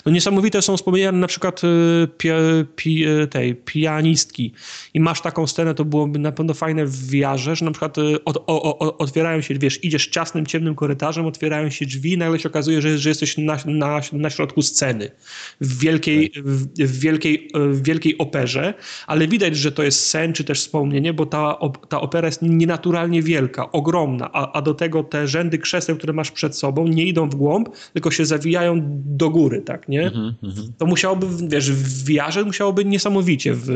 No 0.06 0.12
niesamowite 0.12 0.62
są 0.62 0.78
wspomnienia 0.78 1.12
na 1.12 1.28
przykład 1.28 1.64
y, 1.64 2.08
pi, 2.18 2.30
pi, 2.76 3.08
y, 3.08 3.28
tej 3.28 3.56
pianistki. 3.56 4.54
I 4.94 5.00
masz 5.00 5.22
taką 5.22 5.48
scenę, 5.48 5.74
to 5.74 5.86
byłoby 5.86 6.20
na 6.20 6.32
pewno 6.32 6.54
fajne 6.54 6.86
w 6.86 7.10
wiarze, 7.10 7.56
że 7.56 7.66
na 7.66 7.72
przykład 7.72 7.98
y, 7.98 8.24
od, 8.24 8.38
o, 8.38 8.80
o, 8.80 8.98
otwierają 8.98 9.42
się, 9.42 9.56
wiesz, 9.56 9.84
idziesz 9.84 10.08
ciasnym, 10.08 10.46
ciemnym 10.46 10.76
korytarzem, 10.76 11.26
otwierają 11.26 11.70
się 11.70 11.86
drzwi 11.86 12.14
i 12.14 12.18
nagle 12.18 12.40
się 12.40 12.50
okazuje, 12.50 12.82
że, 12.82 12.98
że 12.98 13.10
jesteś 13.10 13.38
na, 13.38 13.58
na, 13.66 14.02
na 14.14 14.30
środku 14.30 14.62
sceny. 14.62 15.12
W 15.62 15.80
wielkiej, 15.80 16.32
w, 16.36 16.68
w, 16.84 17.00
wielkiej, 17.00 17.50
w 17.54 17.84
wielkiej 17.84 18.18
operze, 18.18 18.74
ale 19.08 19.28
widać, 19.28 19.58
że 19.58 19.72
to 19.72 19.84
jest 19.84 20.06
sen, 20.06 20.34
czy 20.34 20.44
też 20.44 20.60
wspomnienie, 20.60 21.14
bo 21.14 21.26
ta, 21.26 21.58
ta 21.90 22.02
opera 22.02 22.28
jest 22.28 22.42
nienaturalnie 22.42 23.22
wielka, 23.22 23.72
ogromna, 23.72 24.27
a, 24.34 24.52
a 24.52 24.62
do 24.62 24.74
tego 24.74 25.04
te 25.04 25.28
rzędy 25.28 25.58
krzeseł, 25.58 25.98
które 25.98 26.14
masz 26.14 26.32
przed 26.32 26.56
sobą, 26.56 26.88
nie 26.88 27.06
idą 27.06 27.30
w 27.30 27.36
głąb, 27.36 27.70
tylko 27.94 28.12
się 28.12 28.26
zawijają 28.26 28.82
do 29.06 29.30
góry, 29.30 29.62
tak, 29.62 29.88
nie? 29.90 30.02
Mm 30.02 30.36
-hmm. 30.44 30.70
To 30.78 30.86
musiałoby, 30.86 31.28
wiesz, 31.48 31.72
w 31.72 32.06
wiarze 32.06 32.44
musiałoby 32.44 32.86
niesamowicie 32.86 33.54
w, 33.54 33.66
w, 33.66 33.70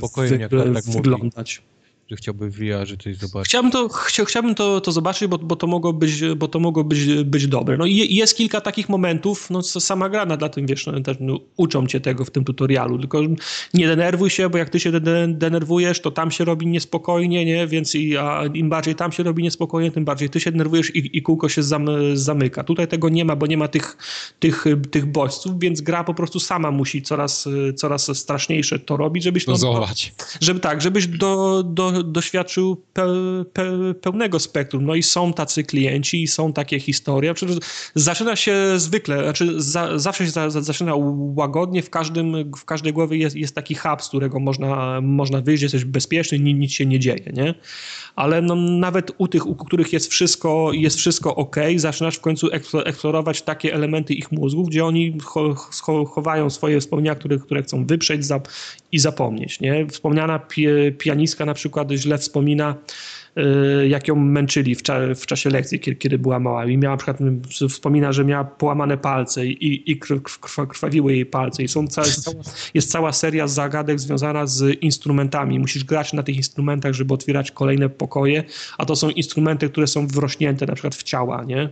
w, 0.00 0.74
tak 0.74 0.84
wyglądać. 0.84 1.62
Mówi 1.64 1.77
że 2.10 2.16
chciałby 2.16 2.50
VR 2.50 2.98
coś 3.02 3.16
zobaczyć. 3.16 3.48
Chciałbym 3.48 3.72
to, 3.72 3.88
chcia, 3.88 4.24
chciałbym 4.24 4.54
to, 4.54 4.80
to 4.80 4.92
zobaczyć, 4.92 5.28
bo, 5.28 5.38
bo 5.38 5.56
to 5.56 5.66
mogło 5.66 5.92
być, 5.92 6.20
bo 6.36 6.48
to 6.48 6.60
mogło 6.60 6.84
być, 6.84 7.00
być 7.24 7.46
dobre. 7.46 7.76
No 7.76 7.86
i 7.86 8.14
jest 8.14 8.36
kilka 8.36 8.60
takich 8.60 8.88
momentów, 8.88 9.50
no 9.50 9.62
sama 9.62 10.08
gra 10.08 10.26
dla 10.26 10.48
tym, 10.48 10.66
wiesz, 10.66 10.86
no, 10.86 11.00
też, 11.00 11.16
no, 11.20 11.40
uczą 11.56 11.86
cię 11.86 12.00
tego 12.00 12.24
w 12.24 12.30
tym 12.30 12.44
tutorialu, 12.44 12.98
tylko 12.98 13.20
nie 13.74 13.86
denerwuj 13.86 14.30
się, 14.30 14.50
bo 14.50 14.58
jak 14.58 14.70
ty 14.70 14.80
się 14.80 14.92
de 14.92 15.28
denerwujesz, 15.28 16.00
to 16.00 16.10
tam 16.10 16.30
się 16.30 16.44
robi 16.44 16.66
niespokojnie, 16.66 17.44
nie, 17.44 17.66
więc 17.66 17.94
i, 17.94 18.16
a 18.16 18.44
im 18.54 18.68
bardziej 18.68 18.94
tam 18.94 19.12
się 19.12 19.22
robi 19.22 19.42
niespokojnie, 19.42 19.90
tym 19.90 20.04
bardziej 20.04 20.30
ty 20.30 20.40
się 20.40 20.52
denerwujesz 20.52 20.96
i, 20.96 21.18
i 21.18 21.22
kółko 21.22 21.48
się 21.48 21.62
zam, 21.62 21.86
zamyka. 22.14 22.64
Tutaj 22.64 22.88
tego 22.88 23.08
nie 23.08 23.24
ma, 23.24 23.36
bo 23.36 23.46
nie 23.46 23.56
ma 23.56 23.68
tych, 23.68 23.96
tych, 24.38 24.64
tych 24.90 25.06
bodźców, 25.06 25.58
więc 25.60 25.80
gra 25.80 26.04
po 26.04 26.14
prostu 26.14 26.40
sama 26.40 26.70
musi 26.70 27.02
coraz, 27.02 27.48
coraz 27.76 28.18
straszniejsze 28.18 28.78
to 28.78 28.96
robić, 28.96 29.24
żebyś... 29.24 29.46
No, 29.46 29.52
żeby 30.40 30.60
tak, 30.60 30.82
żebyś 30.82 31.06
do, 31.06 31.62
do 31.62 31.97
doświadczył 32.02 32.76
pe, 32.92 33.06
pe, 33.52 33.94
pełnego 33.94 34.40
spektrum. 34.40 34.86
No 34.86 34.94
i 34.94 35.02
są 35.02 35.32
tacy 35.32 35.64
klienci, 35.64 36.22
i 36.22 36.26
są 36.26 36.52
takie 36.52 36.80
historie. 36.80 37.34
Przecież 37.34 37.56
zaczyna 37.94 38.36
się 38.36 38.56
zwykle, 38.76 39.22
znaczy 39.22 39.62
za, 39.62 39.98
zawsze 39.98 40.24
się 40.24 40.30
za, 40.30 40.50
zaczyna 40.50 40.92
łagodnie, 41.36 41.82
w, 41.82 41.90
każdym, 41.90 42.52
w 42.56 42.64
każdej 42.64 42.92
głowie 42.92 43.18
jest, 43.18 43.36
jest 43.36 43.54
taki 43.54 43.74
hub, 43.74 44.02
z 44.02 44.08
którego 44.08 44.40
można, 44.40 45.00
można 45.00 45.40
wyjść, 45.40 45.62
jesteś 45.62 45.84
bezpieczny, 45.84 46.38
nic, 46.38 46.58
nic 46.58 46.72
się 46.72 46.86
nie 46.86 46.98
dzieje, 46.98 47.32
nie? 47.32 47.54
Ale 48.18 48.42
no, 48.42 48.54
nawet 48.54 49.12
u 49.18 49.28
tych, 49.28 49.46
u 49.46 49.54
których 49.54 49.92
jest 49.92 50.10
wszystko, 50.10 50.72
jest 50.72 50.96
wszystko 50.98 51.36
ok, 51.36 51.56
zaczynasz 51.76 52.16
w 52.16 52.20
końcu 52.20 52.48
eksplorować 52.84 53.42
takie 53.42 53.74
elementy 53.74 54.14
ich 54.14 54.32
mózgów, 54.32 54.68
gdzie 54.68 54.84
oni 54.84 55.18
chowają 56.14 56.50
swoje 56.50 56.80
wspomnienia, 56.80 57.14
które, 57.14 57.38
które 57.38 57.62
chcą 57.62 57.86
wyprzeć 57.86 58.20
i 58.92 58.98
zapomnieć, 58.98 59.60
nie? 59.60 59.86
Wspomniana 59.86 60.40
pianistka 60.98 61.46
na 61.46 61.54
przykład 61.54 61.90
źle 61.90 62.18
wspomina 62.18 62.74
jak 63.88 64.08
ją 64.08 64.14
męczyli 64.14 64.74
w, 64.74 64.82
cza 64.82 64.98
w 65.14 65.26
czasie 65.26 65.50
lekcji, 65.50 65.80
kiedy, 65.80 65.96
kiedy, 65.96 66.18
była 66.18 66.38
mała. 66.40 66.66
I 66.66 66.78
miała 66.78 66.94
na 66.94 66.96
przykład, 66.96 67.18
wspomina, 67.68 68.12
że 68.12 68.24
miała 68.24 68.44
połamane 68.44 68.98
palce 68.98 69.46
i, 69.46 69.92
i 69.92 69.98
krwawiły 70.68 71.12
jej 71.12 71.26
palce. 71.26 71.62
I 71.62 71.68
są 71.68 71.86
całe, 71.86 72.08
jest 72.74 72.90
cała 72.90 73.12
seria 73.12 73.48
zagadek 73.48 74.00
związana 74.00 74.46
z 74.46 74.82
instrumentami. 74.82 75.58
Musisz 75.58 75.84
grać 75.84 76.12
na 76.12 76.22
tych 76.22 76.36
instrumentach, 76.36 76.92
żeby 76.92 77.14
otwierać 77.14 77.50
kolejne 77.50 77.88
pokoje, 77.88 78.44
a 78.78 78.84
to 78.84 78.96
są 78.96 79.10
instrumenty, 79.10 79.68
które 79.70 79.86
są 79.86 80.06
wrośnięte 80.06 80.66
na 80.66 80.72
przykład 80.72 80.94
w 80.94 81.02
ciała, 81.02 81.44
nie? 81.44 81.70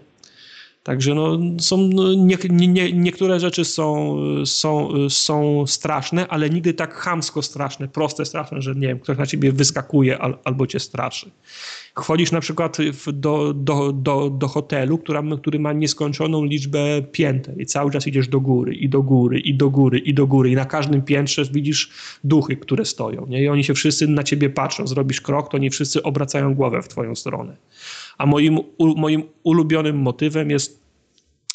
Także 0.87 1.15
no, 1.15 1.39
są, 1.59 1.77
no, 1.93 2.15
nie, 2.15 2.37
nie, 2.51 2.93
niektóre 2.93 3.41
rzeczy 3.41 3.65
są, 3.65 4.17
są, 4.45 4.89
są 5.09 5.67
straszne, 5.67 6.29
ale 6.29 6.51
nigdy 6.51 6.75
tak 6.75 6.95
chamsko 6.95 7.43
straszne, 7.43 7.89
proste 7.89 8.25
straszne, 8.25 8.63
że 8.63 8.75
nie 8.75 8.89
wiem, 8.89 8.99
ktoś 8.99 9.19
na 9.19 9.27
ciebie 9.27 9.53
wyskakuje 9.53 10.19
al, 10.19 10.39
albo 10.45 10.67
cię 10.67 10.81
straszy. 10.81 11.31
Wchodzisz 11.99 12.33
na 12.33 12.41
przykład 12.41 12.77
do, 13.13 13.55
do, 13.55 13.93
do, 13.93 14.31
do 14.31 14.49
hotelu, 14.49 14.99
która, 14.99 15.23
który 15.39 15.59
ma 15.59 15.73
nieskończoną 15.73 16.45
liczbę 16.45 17.03
pięter 17.13 17.61
i 17.61 17.67
cały 17.67 17.91
czas 17.91 18.07
idziesz 18.07 18.29
do 18.29 18.41
góry 18.41 18.75
i 18.75 18.89
do 18.89 19.03
góry 19.03 19.41
i 19.41 19.55
do 19.55 19.71
góry 19.71 19.99
i 19.99 20.15
do 20.15 20.27
góry 20.27 20.51
i 20.51 20.55
na 20.55 20.65
każdym 20.65 21.03
piętrze 21.03 21.45
widzisz 21.45 21.91
duchy, 22.25 22.57
które 22.57 22.85
stoją 22.85 23.27
nie? 23.29 23.43
i 23.43 23.49
oni 23.49 23.65
się 23.65 23.75
wszyscy 23.75 24.09
na 24.09 24.23
ciebie 24.23 24.51
patrzą. 24.51 24.87
Zrobisz 24.87 25.21
krok, 25.21 25.51
to 25.51 25.59
nie 25.59 25.71
wszyscy 25.71 26.03
obracają 26.03 26.55
głowę 26.55 26.83
w 26.83 26.89
twoją 26.89 27.15
stronę. 27.15 27.57
A 28.19 28.27
moim, 28.27 28.59
u, 28.59 28.87
moim 28.97 29.23
ulubionym 29.43 29.97
motywem 29.97 30.51
jest 30.51 30.81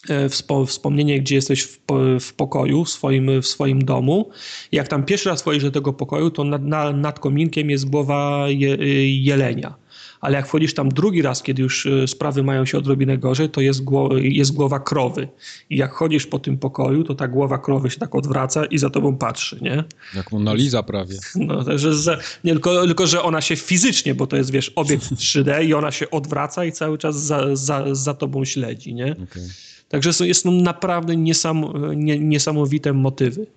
e, 0.09 0.29
wspomnienie, 0.65 1.19
gdzie 1.19 1.35
jesteś 1.35 1.63
w, 1.63 1.79
w, 2.19 2.33
pokoju, 2.33 2.85
w 2.85 2.89
swoim, 2.89 3.41
w 3.41 3.47
swoim 3.47 3.85
domu. 3.85 4.29
Jak 4.71 4.87
tam 4.87 5.05
pierwszy 5.05 5.29
raz 5.29 5.41
wchodzisz 5.41 5.63
do 5.63 5.71
tego 5.71 5.93
pokoju, 5.93 6.31
to 6.31 6.43
nad, 6.43 6.95
nad 6.95 7.19
kominkiem 7.19 7.69
jest 7.69 7.89
głowa 7.89 8.45
je, 8.49 8.77
jelenia 9.23 9.80
ale 10.21 10.37
jak 10.37 10.47
wchodzisz 10.47 10.73
tam 10.73 10.89
drugi 10.89 11.21
raz, 11.21 11.43
kiedy 11.43 11.61
już 11.61 11.85
e, 11.85 12.07
sprawy 12.07 12.43
mają 12.43 12.65
się 12.65 12.77
odrobinę 12.77 13.17
gorzej, 13.17 13.49
to 13.49 13.61
jest, 13.61 13.83
gło 13.83 14.17
jest 14.17 14.53
głowa 14.53 14.79
krowy. 14.79 15.27
I 15.69 15.77
jak 15.77 15.91
chodzisz 15.91 16.27
po 16.27 16.39
tym 16.39 16.57
pokoju, 16.57 17.03
to 17.03 17.15
ta 17.15 17.27
głowa 17.27 17.57
krowy 17.57 17.89
się 17.89 17.99
tak 17.99 18.15
odwraca 18.15 18.65
i 18.65 18.77
za 18.77 18.89
tobą 18.89 19.17
patrzy, 19.17 19.57
nie? 19.61 19.83
Jak 20.15 20.31
Mona 20.31 20.53
Lisa 20.53 20.83
prawie. 20.83 21.15
No, 21.35 21.63
także, 21.63 21.93
że, 21.93 22.19
nie, 22.43 22.51
tylko, 22.51 22.85
tylko, 22.85 23.07
że 23.07 23.23
ona 23.23 23.41
się 23.41 23.55
fizycznie, 23.55 24.15
bo 24.15 24.27
to 24.27 24.37
jest, 24.37 24.51
wiesz, 24.51 24.71
obiekt 24.75 25.03
3D 25.21 25.65
i 25.65 25.73
ona 25.73 25.91
się 25.91 26.11
odwraca 26.11 26.65
i 26.65 26.71
cały 26.71 26.97
czas 26.97 27.21
za, 27.21 27.55
za, 27.55 27.95
za 27.95 28.13
tobą 28.13 28.45
śledzi, 28.45 28.93
nie? 28.93 29.11
Okay. 29.11 29.43
Także 29.89 30.13
są, 30.13 30.25
jest 30.25 30.45
naprawdę 30.45 31.15
niesam, 31.15 31.65
nie, 31.95 32.19
niesamowite 32.19 32.93
motywy. 32.93 33.47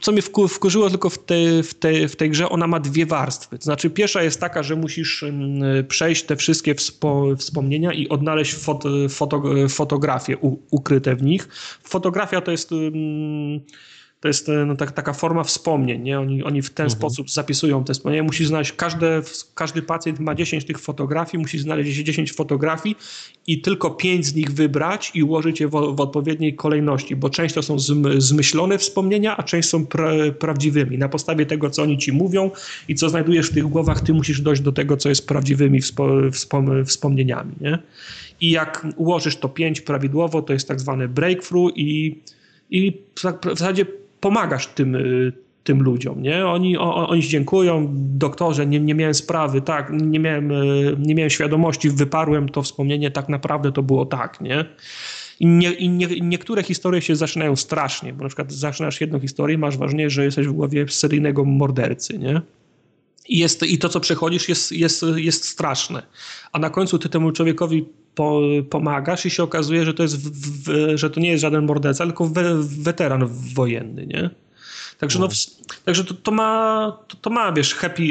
Co 0.00 0.12
mnie 0.12 0.22
wkurzyło 0.48 0.90
tylko 0.90 1.10
w, 1.10 1.18
te, 1.18 1.62
w, 1.62 1.74
te, 1.74 2.08
w 2.08 2.16
tej 2.16 2.30
grze, 2.30 2.48
ona 2.48 2.66
ma 2.66 2.80
dwie 2.80 3.06
warstwy. 3.06 3.58
To 3.58 3.64
znaczy, 3.64 3.90
pierwsza 3.90 4.22
jest 4.22 4.40
taka, 4.40 4.62
że 4.62 4.76
musisz 4.76 5.24
przejść 5.88 6.22
te 6.22 6.36
wszystkie 6.36 6.74
wspo, 6.74 7.36
wspomnienia 7.38 7.92
i 7.92 8.08
odnaleźć 8.08 8.54
foto, 8.54 8.88
fotografie 9.68 10.36
u, 10.36 10.58
ukryte 10.70 11.16
w 11.16 11.22
nich. 11.22 11.48
Fotografia 11.82 12.40
to 12.40 12.50
jest 12.50 12.70
to 14.22 14.28
jest 14.28 14.48
e, 14.48 14.66
no, 14.66 14.76
tak, 14.76 14.92
taka 14.92 15.12
forma 15.12 15.44
wspomnień. 15.44 16.02
Nie? 16.02 16.20
Oni, 16.20 16.42
oni 16.42 16.62
w 16.62 16.70
ten 16.70 16.84
mhm. 16.84 16.98
sposób 16.98 17.30
zapisują 17.30 17.84
te 17.84 17.94
wspomnienia. 17.94 18.22
Musisz 18.22 18.48
znaleźć, 18.48 18.72
każde, 18.72 19.22
każdy 19.54 19.82
pacjent 19.82 20.20
ma 20.20 20.34
10 20.34 20.64
tych 20.64 20.78
fotografii, 20.78 21.42
musisz 21.42 21.62
znaleźć 21.62 21.98
10 21.98 22.32
fotografii 22.32 22.96
i 23.46 23.60
tylko 23.60 23.90
5 23.90 24.26
z 24.26 24.34
nich 24.34 24.52
wybrać 24.52 25.10
i 25.14 25.22
ułożyć 25.22 25.60
je 25.60 25.68
w, 25.68 25.70
w 25.70 26.00
odpowiedniej 26.00 26.54
kolejności, 26.54 27.16
bo 27.16 27.30
część 27.30 27.54
to 27.54 27.62
są 27.62 27.76
zmyślone 28.18 28.78
wspomnienia, 28.78 29.36
a 29.36 29.42
część 29.42 29.68
są 29.68 29.86
pra, 29.86 30.10
prawdziwymi. 30.38 30.98
Na 30.98 31.08
podstawie 31.08 31.46
tego, 31.46 31.70
co 31.70 31.82
oni 31.82 31.98
ci 31.98 32.12
mówią 32.12 32.50
i 32.88 32.94
co 32.94 33.08
znajdujesz 33.08 33.50
w 33.50 33.54
tych 33.54 33.64
głowach, 33.64 34.00
ty 34.00 34.14
musisz 34.14 34.40
dojść 34.40 34.62
do 34.62 34.72
tego, 34.72 34.96
co 34.96 35.08
jest 35.08 35.28
prawdziwymi 35.28 35.80
wspo, 35.80 36.08
wspom, 36.32 36.84
wspomnieniami. 36.84 37.52
Nie? 37.60 37.78
I 38.40 38.50
jak 38.50 38.86
ułożysz 38.96 39.36
to 39.36 39.48
5 39.48 39.80
prawidłowo, 39.80 40.42
to 40.42 40.52
jest 40.52 40.68
tak 40.68 40.80
zwany 40.80 41.08
breakthrough 41.08 41.72
i 41.76 42.18
i 42.72 43.02
w 43.16 43.58
zasadzie 43.58 43.86
pomagasz 44.22 44.66
tym, 44.66 44.94
y, 44.94 45.32
tym 45.64 45.82
ludziom, 45.82 46.22
nie? 46.22 46.46
Oni, 46.46 46.78
o, 46.78 47.08
oni 47.08 47.22
dziękują, 47.22 47.88
doktorze, 47.94 48.66
nie, 48.66 48.80
nie 48.80 48.94
miałem 48.94 49.14
sprawy, 49.14 49.60
tak, 49.60 49.90
nie 49.92 50.20
miałem, 50.20 50.50
y, 50.50 50.96
nie 50.98 51.14
miałem 51.14 51.30
świadomości, 51.30 51.90
wyparłem 51.90 52.48
to 52.48 52.62
wspomnienie, 52.62 53.10
tak 53.10 53.28
naprawdę 53.28 53.72
to 53.72 53.82
było 53.82 54.06
tak, 54.06 54.40
nie? 54.40 54.64
I, 55.40 55.46
nie, 55.46 55.72
i 55.72 55.88
nie, 55.88 56.06
niektóre 56.20 56.62
historie 56.62 57.02
się 57.02 57.16
zaczynają 57.16 57.56
strasznie, 57.56 58.12
bo 58.12 58.22
na 58.22 58.28
przykład 58.28 58.52
zaczynasz 58.52 59.00
jedną 59.00 59.20
historię, 59.20 59.58
masz 59.58 59.78
wrażenie, 59.78 60.10
że 60.10 60.24
jesteś 60.24 60.46
w 60.46 60.52
głowie 60.52 60.88
seryjnego 60.88 61.44
mordercy, 61.44 62.18
nie? 62.18 62.40
I, 63.28 63.38
jest, 63.38 63.62
i 63.62 63.78
to, 63.78 63.88
co 63.88 64.00
przechodzisz, 64.00 64.48
jest, 64.48 64.72
jest, 64.72 65.04
jest 65.16 65.44
straszne. 65.44 66.02
A 66.52 66.58
na 66.58 66.70
końcu 66.70 66.98
ty 66.98 67.08
temu 67.08 67.32
człowiekowi 67.32 67.84
po, 68.14 68.40
pomagasz 68.70 69.26
i 69.26 69.30
się 69.30 69.42
okazuje, 69.42 69.84
że 69.84 69.94
to, 69.94 70.02
jest 70.02 70.16
w, 70.16 70.64
w, 70.64 70.98
że 70.98 71.10
to 71.10 71.20
nie 71.20 71.30
jest 71.30 71.40
żaden 71.40 71.66
morderca, 71.66 72.04
tylko 72.04 72.26
we, 72.26 72.54
weteran 72.62 73.26
wojenny, 73.54 74.06
nie? 74.06 74.30
Także, 75.02 75.18
no, 75.18 75.28
także 75.84 76.04
to, 76.04 76.14
to, 76.14 76.30
ma, 76.30 76.98
to, 77.08 77.16
to, 77.16 77.30
ma, 77.30 77.52
wiesz, 77.52 77.74
happy, 77.74 78.02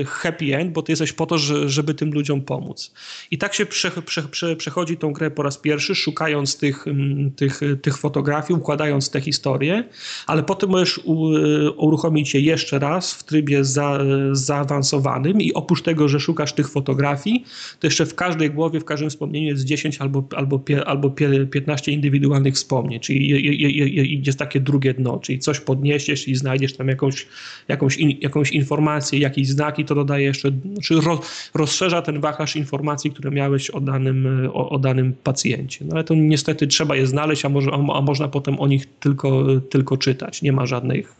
e, 0.00 0.04
happy 0.04 0.56
end, 0.56 0.72
bo 0.72 0.82
ty 0.82 0.92
jesteś 0.92 1.12
po 1.12 1.26
to, 1.26 1.38
żeby 1.66 1.94
tym 1.94 2.12
ludziom 2.12 2.42
pomóc. 2.42 2.92
I 3.30 3.38
tak 3.38 3.54
się 3.54 3.66
prze, 3.66 3.90
prze, 3.90 4.22
prze, 4.22 4.56
przechodzi 4.56 4.96
tą 4.96 5.12
grę 5.12 5.30
po 5.30 5.42
raz 5.42 5.58
pierwszy, 5.58 5.94
szukając 5.94 6.58
tych, 6.58 6.86
mm, 6.86 7.30
tych, 7.30 7.60
tych 7.82 7.98
fotografii, 7.98 8.58
układając 8.58 9.10
te 9.10 9.20
historie, 9.20 9.84
ale 10.26 10.42
potem 10.42 10.70
możesz 10.70 10.98
u, 10.98 11.36
e, 11.36 11.70
uruchomić 11.70 12.34
je 12.34 12.40
jeszcze 12.40 12.78
raz 12.78 13.14
w 13.14 13.24
trybie 13.24 13.64
za, 13.64 13.98
zaawansowanym 14.32 15.40
i 15.40 15.52
oprócz 15.54 15.82
tego, 15.82 16.08
że 16.08 16.20
szukasz 16.20 16.52
tych 16.52 16.68
fotografii, 16.68 17.44
to 17.80 17.86
jeszcze 17.86 18.06
w 18.06 18.14
każdej 18.14 18.50
głowie, 18.50 18.80
w 18.80 18.84
każdym 18.84 19.10
wspomnieniu 19.10 19.48
jest 19.48 19.64
10 19.64 19.98
albo, 20.00 20.24
albo, 20.36 20.60
albo 20.86 21.10
15 21.50 21.92
indywidualnych 21.92 22.54
wspomnień, 22.54 23.00
czyli 23.00 24.22
jest 24.26 24.38
takie 24.38 24.60
drugie 24.60 24.94
dno, 24.94 25.18
czyli 25.18 25.38
coś 25.38 25.60
podniesiesz 25.60 26.28
i 26.28 26.35
znajdziesz 26.36 26.76
tam 26.76 26.88
jakąś, 26.88 27.26
jakąś, 27.68 27.96
in, 27.96 28.18
jakąś 28.20 28.50
informację, 28.52 29.18
jakieś 29.18 29.48
znaki, 29.48 29.84
to 29.84 29.94
dodaje 29.94 30.24
jeszcze, 30.24 30.52
czy 30.82 31.00
ro, 31.00 31.20
rozszerza 31.54 32.02
ten 32.02 32.20
wachlarz 32.20 32.56
informacji, 32.56 33.10
które 33.10 33.30
miałeś 33.30 33.70
o 33.70 33.80
danym, 33.80 34.48
o, 34.52 34.70
o, 34.70 34.78
danym 34.78 35.14
pacjencie. 35.24 35.84
No 35.84 35.94
ale 35.94 36.04
to 36.04 36.14
niestety 36.14 36.66
trzeba 36.66 36.96
je 36.96 37.06
znaleźć, 37.06 37.44
a, 37.44 37.48
może, 37.48 37.70
a, 37.70 37.98
a 37.98 38.00
można 38.00 38.28
potem 38.28 38.60
o 38.60 38.66
nich 38.66 38.86
tylko, 39.00 39.46
tylko 39.70 39.96
czytać. 39.96 40.42
Nie 40.42 40.52
ma 40.52 40.66
żadnych 40.66 41.14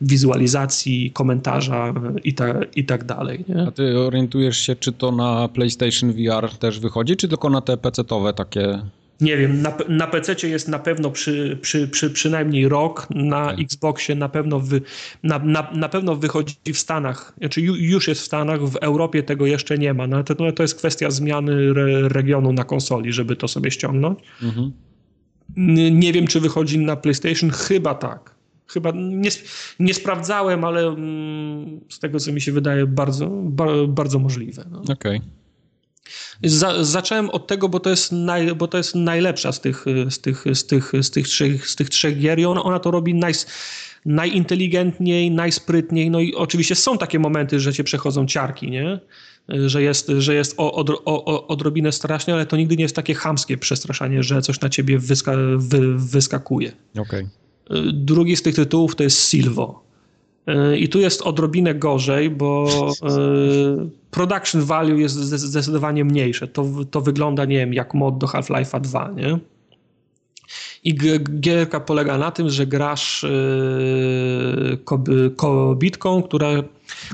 wizualizacji, 0.00 1.10
komentarza 1.10 1.94
i, 2.24 2.34
ta, 2.34 2.54
i 2.76 2.84
tak 2.84 3.04
dalej. 3.04 3.44
Nie? 3.48 3.62
A 3.62 3.70
ty 3.70 3.98
orientujesz 3.98 4.58
się, 4.58 4.76
czy 4.76 4.92
to 4.92 5.12
na 5.12 5.48
PlayStation 5.48 6.12
VR 6.12 6.50
też 6.58 6.80
wychodzi, 6.80 7.16
czy 7.16 7.28
tylko 7.28 7.50
na 7.50 7.60
te 7.60 7.76
PC-owe 7.76 8.32
takie 8.32 8.82
nie 9.22 9.36
wiem, 9.36 9.62
na, 9.62 9.76
na 9.88 10.06
PC 10.06 10.48
jest 10.48 10.68
na 10.68 10.78
pewno 10.78 11.10
przy, 11.10 11.58
przy, 11.62 11.88
przy, 11.88 12.10
przynajmniej 12.10 12.68
rok, 12.68 13.06
na 13.10 13.46
tak. 13.46 13.60
Xboxie 13.60 14.14
na 14.14 14.28
pewno, 14.28 14.60
wy, 14.60 14.80
na, 15.22 15.38
na, 15.38 15.70
na 15.74 15.88
pewno 15.88 16.16
wychodzi 16.16 16.54
w 16.72 16.78
Stanach, 16.78 17.34
znaczy 17.38 17.60
już 17.60 18.08
jest 18.08 18.20
w 18.20 18.24
Stanach, 18.24 18.60
w 18.62 18.76
Europie 18.76 19.22
tego 19.22 19.46
jeszcze 19.46 19.78
nie 19.78 19.94
ma, 19.94 20.06
no 20.06 20.24
to, 20.24 20.34
no, 20.38 20.52
to 20.52 20.62
jest 20.62 20.74
kwestia 20.74 21.10
zmiany 21.10 21.52
re, 21.52 22.08
regionu 22.08 22.52
na 22.52 22.64
konsoli, 22.64 23.12
żeby 23.12 23.36
to 23.36 23.48
sobie 23.48 23.70
ściągnąć. 23.70 24.18
Mhm. 24.42 24.72
Nie 25.92 26.12
wiem, 26.12 26.26
czy 26.26 26.40
wychodzi 26.40 26.78
na 26.78 26.96
PlayStation, 26.96 27.50
chyba 27.50 27.94
tak. 27.94 28.34
Chyba 28.66 28.90
nie, 28.94 29.30
nie 29.80 29.94
sprawdzałem, 29.94 30.64
ale 30.64 30.86
mm, 30.86 31.80
z 31.88 31.98
tego, 31.98 32.20
co 32.20 32.32
mi 32.32 32.40
się 32.40 32.52
wydaje, 32.52 32.86
bardzo, 32.86 33.28
bardzo 33.88 34.18
możliwe. 34.18 34.64
No. 34.70 34.80
Okej. 34.80 35.16
Okay. 35.16 35.41
Za, 36.44 36.84
zacząłem 36.84 37.30
od 37.30 37.46
tego, 37.46 37.68
bo 37.68 37.80
to 37.80 37.90
jest, 37.90 38.12
naj, 38.12 38.54
bo 38.54 38.68
to 38.68 38.78
jest 38.78 38.94
najlepsza 38.94 39.52
z 39.52 39.60
tych, 39.60 39.84
z 40.10 40.18
tych, 40.18 40.44
z 40.54 40.66
tych, 40.66 40.92
z 41.02 41.10
tych, 41.10 41.28
trzech, 41.28 41.68
z 41.68 41.76
tych 41.76 41.90
trzech 41.90 42.18
gier 42.18 42.38
i 42.38 42.44
ona, 42.44 42.62
ona 42.62 42.78
to 42.78 42.90
robi 42.90 43.14
naj, 43.14 43.32
najinteligentniej, 44.06 45.30
najsprytniej. 45.30 46.10
No 46.10 46.20
i 46.20 46.34
oczywiście 46.34 46.74
są 46.74 46.98
takie 46.98 47.18
momenty, 47.18 47.60
że 47.60 47.72
cię 47.72 47.84
przechodzą 47.84 48.26
ciarki, 48.26 48.70
nie? 48.70 49.00
Że 49.48 49.82
jest, 49.82 50.12
że 50.18 50.34
jest 50.34 50.54
o, 50.56 50.74
o, 50.74 50.84
o, 51.04 51.46
odrobinę 51.46 51.92
strasznie, 51.92 52.34
ale 52.34 52.46
to 52.46 52.56
nigdy 52.56 52.76
nie 52.76 52.82
jest 52.82 52.96
takie 52.96 53.14
chamskie 53.14 53.58
przestraszanie, 53.58 54.22
że 54.22 54.42
coś 54.42 54.60
na 54.60 54.68
ciebie 54.68 54.98
wyska, 54.98 55.32
wy, 55.56 55.98
wyskakuje. 55.98 56.72
Okay. 56.98 57.28
Drugi 57.92 58.36
z 58.36 58.42
tych 58.42 58.54
tytułów 58.54 58.96
to 58.96 59.02
jest 59.02 59.30
Silvo. 59.30 59.91
E, 60.46 60.78
I 60.78 60.88
tu 60.88 61.00
jest 61.00 61.22
odrobinę 61.22 61.74
gorzej, 61.74 62.30
bo 62.30 62.66
production 64.10 64.62
value 64.62 64.96
jest 64.98 65.14
zdecydowanie 65.14 66.04
mniejsze. 66.04 66.48
To, 66.48 66.66
to 66.90 67.00
wygląda, 67.00 67.44
nie 67.44 67.56
wiem, 67.56 67.74
jak 67.74 67.94
mod 67.94 68.18
do 68.18 68.26
Half-Life'a 68.26 68.80
2, 68.80 69.10
nie? 69.16 69.38
I 70.84 70.94
gierka 71.40 71.80
polega 71.80 72.18
na 72.18 72.30
tym, 72.30 72.50
że 72.50 72.66
grasz 72.66 73.26
kobietką, 75.36 76.22
która, 76.22 76.48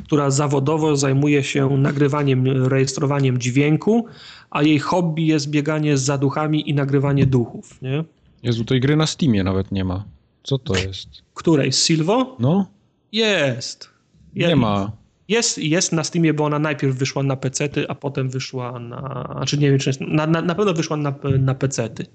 która 0.07 0.31
zawodowo 0.31 0.97
zajmuje 0.97 1.42
się 1.42 1.68
nagrywaniem, 1.70 2.66
rejestrowaniem 2.66 3.39
dźwięku, 3.39 4.07
a 4.50 4.62
jej 4.62 4.78
hobby 4.78 5.26
jest 5.26 5.50
bieganie 5.50 5.98
za 5.98 6.18
duchami 6.18 6.70
i 6.70 6.74
nagrywanie 6.74 7.26
duchów, 7.26 7.82
nie? 7.82 8.05
Jezu, 8.42 8.65
tej 8.65 8.81
gry 8.81 8.97
na 8.97 9.07
Steamie 9.07 9.44
nawet 9.44 9.73
nie 9.73 9.84
ma. 9.84 10.05
Co 10.42 10.58
to 10.58 10.74
jest? 10.74 11.08
Której? 11.34 11.73
Silvo? 11.73 12.36
No. 12.39 12.66
Jest. 13.12 13.91
Nie 14.35 14.57
ma. 14.57 14.93
Jest, 15.28 15.59
jest 15.59 15.93
na 15.93 16.05
Steamie, 16.05 16.35
bo 16.35 16.45
ona 16.45 16.59
najpierw 16.59 16.97
wyszła 16.97 17.23
na 17.23 17.37
pecety, 17.37 17.89
a 17.89 17.95
potem 17.95 18.28
wyszła 18.28 18.78
na... 18.78 19.28
Znaczy 19.37 19.59
nie 19.59 19.70
wiem, 19.70 19.78
czy 19.78 19.89
jest, 19.89 20.01
na, 20.01 20.27
na, 20.27 20.43
na 20.43 20.55
pewno 20.55 20.75
wyszła 20.75 20.97
na, 20.97 21.15
na 21.39 21.55
pecety. 21.55 22.07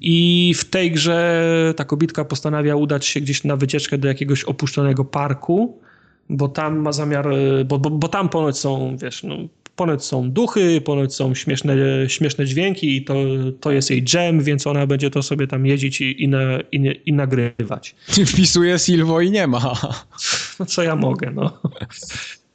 I 0.00 0.54
w 0.56 0.64
tej 0.64 0.90
grze 0.90 1.74
ta 1.76 1.84
kobitka 1.84 2.24
postanawia 2.24 2.76
udać 2.76 3.06
się 3.06 3.20
gdzieś 3.20 3.44
na 3.44 3.56
wycieczkę 3.56 3.98
do 3.98 4.08
jakiegoś 4.08 4.44
opuszczonego 4.44 5.04
parku, 5.04 5.80
bo 6.28 6.48
tam 6.48 6.78
ma 6.78 6.92
zamiar, 6.92 7.28
bo, 7.64 7.78
bo, 7.78 7.90
bo 7.90 8.08
tam 8.08 8.28
ponoć 8.28 8.58
są, 8.58 8.96
wiesz, 8.96 9.22
no, 9.22 9.36
ponoć 9.76 10.04
są 10.04 10.30
duchy, 10.30 10.80
ponoć 10.80 11.14
są 11.14 11.34
śmieszne, 11.34 11.76
śmieszne 12.08 12.46
dźwięki 12.46 12.96
i 12.96 13.04
to, 13.04 13.14
to 13.60 13.72
jest 13.72 13.90
jej 13.90 14.04
jam, 14.14 14.40
więc 14.40 14.66
ona 14.66 14.86
będzie 14.86 15.10
to 15.10 15.22
sobie 15.22 15.46
tam 15.46 15.66
jeździć 15.66 16.00
i, 16.00 16.22
i, 16.22 16.28
na, 16.28 16.40
i, 16.72 17.00
i 17.06 17.12
nagrywać. 17.12 17.94
Wpisuje 18.32 18.78
Silvo 18.78 19.20
i 19.20 19.30
nie 19.30 19.46
ma. 19.46 19.60
No 20.60 20.66
co 20.66 20.82
ja 20.82 20.96
mogę, 20.96 21.30
no. 21.34 21.60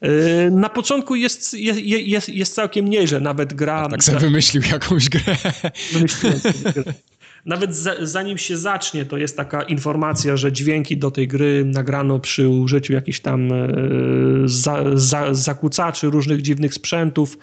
Y, 0.05 0.51
na 0.51 0.69
początku 0.69 1.15
jest, 1.15 1.53
jest, 1.53 1.79
jest, 1.83 2.29
jest 2.29 2.55
całkiem 2.55 2.87
nieźle, 2.87 3.19
nawet 3.19 3.53
gra... 3.53 3.89
Tak 3.89 4.03
sobie 4.03 4.19
wymyślił 4.19 4.63
jakąś 4.71 5.09
grę. 5.09 5.35
Wymyśliłem 5.93 6.39
sobie 6.39 6.73
grę. 6.73 6.93
Nawet 7.47 7.75
za, 7.75 7.95
zanim 8.01 8.37
się 8.37 8.57
zacznie, 8.57 9.05
to 9.05 9.17
jest 9.17 9.37
taka 9.37 9.63
informacja, 9.63 10.37
że 10.37 10.51
dźwięki 10.51 10.97
do 10.97 11.11
tej 11.11 11.27
gry 11.27 11.65
nagrano 11.65 12.19
przy 12.19 12.49
użyciu 12.49 12.93
jakichś 12.93 13.19
tam 13.19 13.51
e, 13.51 13.67
za, 14.45 14.83
za, 14.93 15.33
zakłócaczy, 15.33 16.09
różnych 16.09 16.41
dziwnych 16.41 16.73
sprzętów, 16.73 17.37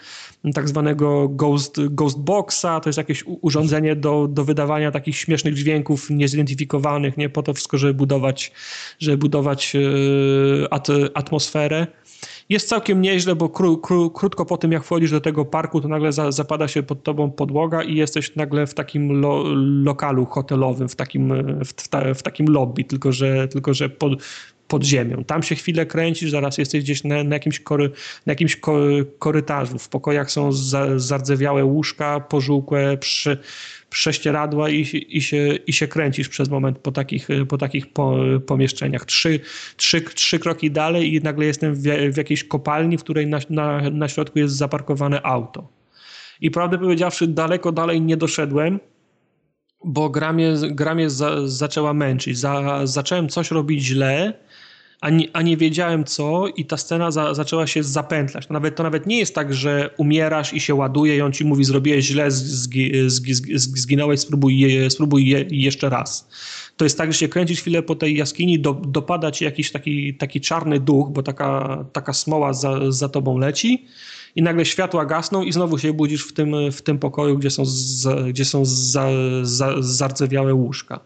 tak 0.53 0.69
zwanego 0.69 1.29
ghost, 1.29 1.81
ghost 1.89 2.19
boxa, 2.19 2.79
to 2.83 2.89
jest 2.89 2.97
jakieś 2.97 3.23
urządzenie 3.41 3.95
do, 3.95 4.27
do 4.27 4.45
wydawania 4.45 4.91
takich 4.91 5.17
śmiesznych 5.17 5.53
dźwięków 5.53 6.09
niezidentyfikowanych, 6.09 7.17
nie? 7.17 7.29
Po 7.29 7.43
to 7.43 7.53
wszystko, 7.53 7.77
żeby 7.77 7.93
budować, 7.93 8.51
żeby 8.99 9.17
budować 9.17 9.75
e, 9.75 10.73
at, 10.73 10.87
atmosferę 11.13 11.87
jest 12.49 12.69
całkiem 12.69 13.01
nieźle, 13.01 13.35
bo 13.35 13.49
kró, 13.49 13.77
kró, 13.77 14.09
krótko 14.09 14.45
po 14.45 14.57
tym, 14.57 14.71
jak 14.71 14.83
wchodzisz 14.83 15.11
do 15.11 15.21
tego 15.21 15.45
parku, 15.45 15.81
to 15.81 15.87
nagle 15.87 16.11
za, 16.11 16.31
zapada 16.31 16.67
się 16.67 16.83
pod 16.83 17.03
tobą 17.03 17.31
podłoga 17.31 17.83
i 17.83 17.95
jesteś 17.95 18.35
nagle 18.35 18.67
w 18.67 18.73
takim 18.73 19.21
lo, 19.21 19.43
lokalu 19.83 20.25
hotelowym, 20.25 20.89
w 20.89 20.95
takim, 20.95 21.33
w, 21.65 21.73
w, 21.73 22.17
w, 22.19 22.23
takim 22.23 22.47
lobby, 22.47 22.83
tylko 22.83 23.11
że, 23.11 23.47
tylko 23.47 23.73
że 23.73 23.89
pod, 23.89 24.13
pod 24.67 24.83
ziemią. 24.83 25.23
Tam 25.23 25.43
się 25.43 25.55
chwilę 25.55 25.85
kręcisz, 25.85 26.31
zaraz 26.31 26.57
jesteś 26.57 26.83
gdzieś 26.83 27.03
na, 27.03 27.23
na 27.23 27.35
jakimś, 27.35 27.59
kory, 27.59 27.91
na 28.25 28.31
jakimś 28.31 28.59
korytarzu. 29.19 29.79
W 29.79 29.89
pokojach 29.89 30.31
są 30.31 30.51
za, 30.51 30.99
zardzewiałe 30.99 31.65
łóżka, 31.65 32.19
pożółkłe, 32.19 32.97
przy, 32.97 33.37
prześcieradła 33.95 34.69
i, 34.69 35.05
i, 35.09 35.21
się, 35.21 35.55
i 35.67 35.73
się 35.73 35.87
kręcisz 35.87 36.29
przez 36.29 36.49
moment 36.49 36.79
po 36.79 36.91
takich, 36.91 37.27
po 37.49 37.57
takich 37.57 37.93
po, 37.93 38.17
pomieszczeniach. 38.47 39.05
Trzy, 39.05 39.39
trzy, 39.77 40.01
trzy 40.01 40.39
kroki 40.39 40.71
dalej 40.71 41.13
i 41.13 41.21
nagle 41.21 41.45
jestem 41.45 41.75
w, 41.75 41.81
w 42.13 42.17
jakiejś 42.17 42.43
kopalni, 42.43 42.97
w 42.97 43.03
której 43.03 43.27
na, 43.27 43.39
na, 43.49 43.89
na 43.89 44.07
środku 44.07 44.39
jest 44.39 44.55
zaparkowane 44.55 45.21
auto. 45.21 45.67
I 46.41 46.51
prawdę 46.51 46.77
powiedziawszy, 46.77 47.27
daleko 47.27 47.71
dalej 47.71 48.01
nie 48.01 48.17
doszedłem, 48.17 48.79
bo 49.85 50.09
gra 50.09 50.33
mnie, 50.33 50.53
gra 50.69 50.95
mnie 50.95 51.09
za, 51.09 51.47
zaczęła 51.47 51.93
męczyć. 51.93 52.37
Za, 52.37 52.81
zacząłem 52.87 53.29
coś 53.29 53.51
robić 53.51 53.83
źle, 53.83 54.33
a 55.05 55.09
nie, 55.09 55.27
a 55.33 55.41
nie 55.41 55.57
wiedziałem 55.57 56.03
co 56.03 56.47
i 56.47 56.65
ta 56.65 56.77
scena 56.77 57.11
za, 57.11 57.33
zaczęła 57.33 57.67
się 57.67 57.83
zapętlać. 57.83 58.47
To 58.47 58.53
nawet, 58.53 58.75
to 58.75 58.83
nawet 58.83 59.07
nie 59.07 59.19
jest 59.19 59.35
tak, 59.35 59.53
że 59.53 59.89
umierasz 59.97 60.53
i 60.53 60.59
się 60.59 60.75
ładuje 60.75 61.17
i 61.17 61.21
on 61.21 61.31
ci 61.31 61.45
mówi 61.45 61.63
zrobiłeś 61.63 62.05
źle, 62.05 62.31
zgi, 62.31 62.91
zgi, 63.07 63.33
zgi, 63.33 63.57
zginąłeś, 63.57 64.19
spróbuj, 64.19 64.59
je, 64.59 64.89
spróbuj 64.89 65.27
je, 65.27 65.45
jeszcze 65.49 65.89
raz. 65.89 66.29
To 66.77 66.85
jest 66.85 66.97
tak, 66.97 67.13
że 67.13 67.19
się 67.19 67.27
kręcisz 67.27 67.59
chwilę 67.59 67.83
po 67.83 67.95
tej 67.95 68.17
jaskini, 68.17 68.59
do, 68.59 68.73
dopada 68.73 69.31
ci 69.31 69.45
jakiś 69.45 69.71
taki, 69.71 70.13
taki 70.13 70.41
czarny 70.41 70.79
duch, 70.79 71.09
bo 71.09 71.23
taka, 71.23 71.77
taka 71.93 72.13
smoła 72.13 72.53
za, 72.53 72.91
za 72.91 73.09
tobą 73.09 73.37
leci 73.37 73.85
i 74.35 74.41
nagle 74.41 74.65
światła 74.65 75.05
gasną 75.05 75.43
i 75.43 75.51
znowu 75.51 75.77
się 75.77 75.93
budzisz 75.93 76.27
w 76.27 76.33
tym, 76.33 76.71
w 76.71 76.81
tym 76.81 76.99
pokoju, 76.99 77.37
gdzie 77.37 77.49
są, 77.49 77.63
gdzie 78.29 78.45
są 78.45 78.65
za, 78.65 79.07
zardzewiałe 79.79 80.53
łóżka. 80.53 80.99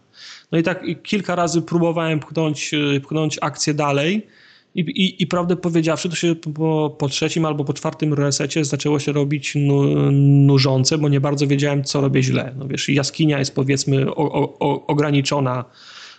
No 0.52 0.58
i 0.58 0.62
tak 0.62 0.84
kilka 1.02 1.34
razy 1.34 1.62
próbowałem 1.62 2.20
pchnąć, 2.20 2.74
e, 2.74 3.00
pchnąć 3.00 3.38
akcję 3.40 3.74
dalej 3.74 4.26
i, 4.74 4.80
i, 4.80 5.22
i 5.22 5.26
prawdę 5.26 5.56
powiedziawszy, 5.56 6.08
to 6.08 6.16
się 6.16 6.34
po, 6.34 6.96
po 6.98 7.08
trzecim 7.08 7.44
albo 7.44 7.64
po 7.64 7.72
czwartym 7.72 8.14
resecie 8.14 8.64
zaczęło 8.64 8.98
się 8.98 9.12
robić 9.12 9.54
nu, 9.54 10.10
nużące, 10.12 10.98
bo 10.98 11.08
nie 11.08 11.20
bardzo 11.20 11.46
wiedziałem, 11.46 11.84
co 11.84 12.00
robię 12.00 12.22
źle. 12.22 12.54
No 12.58 12.68
wiesz, 12.68 12.88
jaskinia 12.88 13.38
jest 13.38 13.54
powiedzmy 13.54 14.14
o, 14.14 14.58
o, 14.58 14.86
ograniczona 14.86 15.64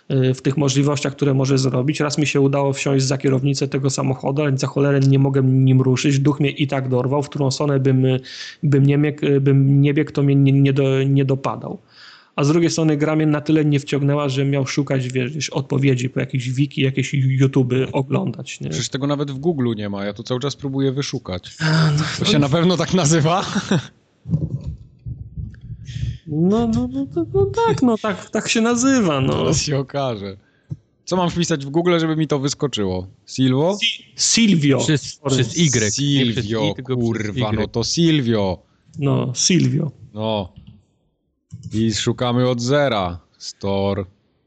e, 0.08 0.34
w 0.34 0.42
tych 0.42 0.56
możliwościach, 0.56 1.12
które 1.12 1.34
może 1.34 1.58
zrobić. 1.58 2.00
Raz 2.00 2.18
mi 2.18 2.26
się 2.26 2.40
udało 2.40 2.72
wsiąść 2.72 3.04
za 3.04 3.18
kierownicę 3.18 3.68
tego 3.68 3.90
samochodu, 3.90 4.42
ale 4.42 4.58
za 4.58 4.66
cholerę 4.66 5.00
nie 5.00 5.18
mogę 5.18 5.42
nim 5.42 5.80
ruszyć. 5.80 6.18
Duch 6.18 6.40
mnie 6.40 6.50
i 6.50 6.66
tak 6.66 6.88
dorwał, 6.88 7.22
w 7.22 7.28
którą 7.28 7.50
stronę 7.50 7.80
bym, 7.80 8.06
bym, 8.62 8.86
nie, 8.86 8.98
bym 9.40 9.80
nie 9.80 9.94
biegł, 9.94 10.12
to 10.12 10.22
mnie 10.22 10.34
nie, 10.34 10.52
nie, 10.52 10.72
do, 10.72 11.02
nie 11.02 11.24
dopadał 11.24 11.78
a 12.36 12.44
z 12.44 12.48
drugiej 12.48 12.70
strony 12.70 12.96
gra 12.96 13.16
mnie 13.16 13.26
na 13.26 13.40
tyle 13.40 13.64
nie 13.64 13.80
wciągnęła, 13.80 14.28
że 14.28 14.44
miał 14.44 14.66
szukać 14.66 15.08
wiesz, 15.08 15.50
odpowiedzi 15.50 16.10
po 16.10 16.20
jakichś 16.20 16.48
wiki, 16.48 16.80
jakieś 16.82 17.14
YouTube 17.14 17.72
oglądać. 17.92 18.60
Nie? 18.60 18.70
Przecież 18.70 18.88
tego 18.88 19.06
nawet 19.06 19.30
w 19.30 19.38
Google 19.38 19.74
nie 19.76 19.88
ma, 19.88 20.04
ja 20.04 20.12
to 20.12 20.22
cały 20.22 20.40
czas 20.40 20.56
próbuję 20.56 20.92
wyszukać. 20.92 21.56
No, 21.60 22.04
to 22.18 22.24
się 22.24 22.38
na 22.38 22.48
pewno 22.48 22.76
tak 22.76 22.94
nazywa? 22.94 23.44
No, 26.26 26.68
no, 26.68 26.88
no, 26.92 27.06
no, 27.16 27.26
no 27.34 27.46
tak, 27.46 27.82
no 27.82 27.98
tak, 27.98 28.30
tak 28.30 28.48
się 28.48 28.60
nazywa. 28.60 29.20
No. 29.20 29.32
Teraz 29.32 29.62
się 29.62 29.78
okaże. 29.78 30.36
Co 31.04 31.16
mam 31.16 31.30
wpisać 31.30 31.66
w 31.66 31.70
Google, 31.70 31.98
żeby 31.98 32.16
mi 32.16 32.28
to 32.28 32.38
wyskoczyło? 32.38 33.06
Silvo? 33.26 33.78
Si 33.82 34.04
Silvio. 34.16 34.78
Przez, 34.78 35.20
przez 35.26 35.56
Y. 35.56 35.94
Silvio, 35.94 36.74
kurwa, 36.84 37.52
no 37.52 37.66
to 37.68 37.84
Silvio. 37.84 38.62
No, 38.98 39.32
Silvio. 39.34 39.90
No, 40.14 40.52
i 41.72 41.94
szukamy 41.94 42.48
od 42.48 42.60
zera. 42.60 43.18
Store, 43.38 44.04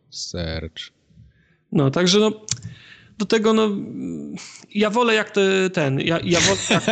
search. 0.09 0.91
No, 1.71 1.91
także 1.91 2.19
no, 2.19 2.31
do 3.17 3.25
tego 3.25 3.53
no, 3.53 3.69
ja 4.75 4.89
wolę 4.89 5.13
jak 5.13 5.31
te, 5.31 5.69
ten, 5.69 5.99
ja, 5.99 6.19
ja 6.23 6.39
wolę 6.39 6.59
jak, 6.69 6.83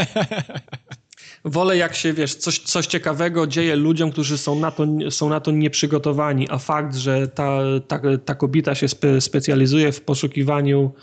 wolę 1.46 1.78
jak 1.78 1.96
się, 1.96 2.14
wiesz, 2.14 2.36
coś, 2.36 2.60
coś 2.60 2.88
ciekawego 2.88 3.48
dzieje 3.48 3.76
ludziom, 3.76 4.12
którzy 4.12 4.38
są 4.38 4.60
na 4.60 4.72
to, 4.72 4.88
są 5.10 5.30
na 5.30 5.40
to 5.40 5.52
nieprzygotowani, 5.52 6.50
a 6.50 6.58
fakt, 6.58 6.96
że 6.96 7.28
ta, 7.28 7.60
ta, 7.88 8.02
ta 8.26 8.36
kobieta 8.36 8.76
się 8.76 8.88
spe, 8.88 9.22
specjalizuje 9.22 9.92
w 9.92 10.02
poszukiwaniu 10.02 10.94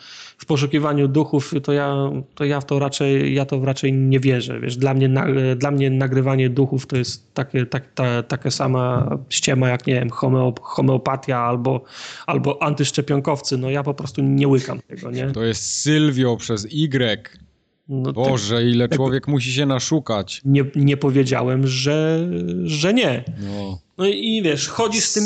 w 0.41 0.47
poszukiwaniu 0.47 1.09
duchów, 1.09 1.55
to 1.63 1.73
ja, 1.73 2.11
to 2.35 2.45
ja 2.45 2.61
w 2.61 2.65
to 2.65 2.79
raczej, 2.79 3.35
ja 3.35 3.45
to 3.47 3.65
raczej 3.65 3.93
nie 3.93 4.21
wierzę. 4.21 4.61
Wiesz, 4.61 4.77
dla 4.77 4.95
mnie, 4.95 5.09
na, 5.09 5.27
dla 5.57 5.71
mnie 5.71 5.91
nagrywanie 5.91 6.51
duchów 6.51 6.87
to 6.87 6.97
jest 6.97 7.35
takie, 7.35 7.67
tak, 7.67 7.95
ta, 7.95 8.23
taka 8.23 8.51
sama 8.51 9.17
ściema 9.29 9.69
jak, 9.69 9.87
nie 9.87 9.95
wiem, 9.95 10.11
homeo, 10.11 10.55
homeopatia 10.61 11.39
albo, 11.39 11.85
albo 12.27 12.63
antyszczepionkowcy. 12.63 13.59
No 13.59 13.71
ja 13.71 13.83
po 13.83 13.95
prostu 13.95 14.23
nie 14.23 14.49
łykam 14.49 14.81
tego, 14.89 15.11
nie? 15.11 15.31
To 15.31 15.45
jest 15.45 15.81
Sylwio 15.83 16.37
przez 16.37 16.65
Y. 16.65 17.41
No, 17.89 18.13
Boże, 18.13 18.65
ile 18.65 18.89
człowiek 18.89 19.29
musi 19.29 19.53
się 19.53 19.67
naszukać. 19.67 20.41
Nie, 20.45 20.65
nie 20.77 20.97
powiedziałem, 20.97 21.67
że, 21.67 22.29
że 22.65 22.95
nie. 22.95 23.25
No. 23.39 23.79
No 24.01 24.07
i 24.07 24.43
wiesz, 24.43 24.69
chodzisz 24.69 25.05
z 25.05 25.13
tym, 25.13 25.25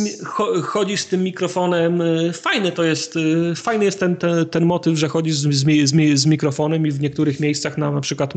chodzisz 0.62 1.01
z 1.01 1.07
tym 1.07 1.23
mikrofonem, 1.23 2.01
y, 2.01 2.33
fajny 2.33 2.73
to 2.73 2.85
jest, 2.85 3.17
y, 3.17 3.55
fajny 3.57 3.85
jest 3.85 4.01
ten, 4.01 4.17
ten, 4.17 4.47
ten 4.47 4.65
motyw, 4.65 4.99
że 4.99 5.09
chodzisz 5.09 5.35
z, 5.35 5.55
z, 5.55 6.19
z, 6.19 6.27
mikrofonem 6.27 6.86
i 6.86 6.91
w 6.91 7.01
niektórych 7.01 7.41
miejscach 7.41 7.78
na, 7.78 7.91
na 7.91 8.01
przykład 8.01 8.35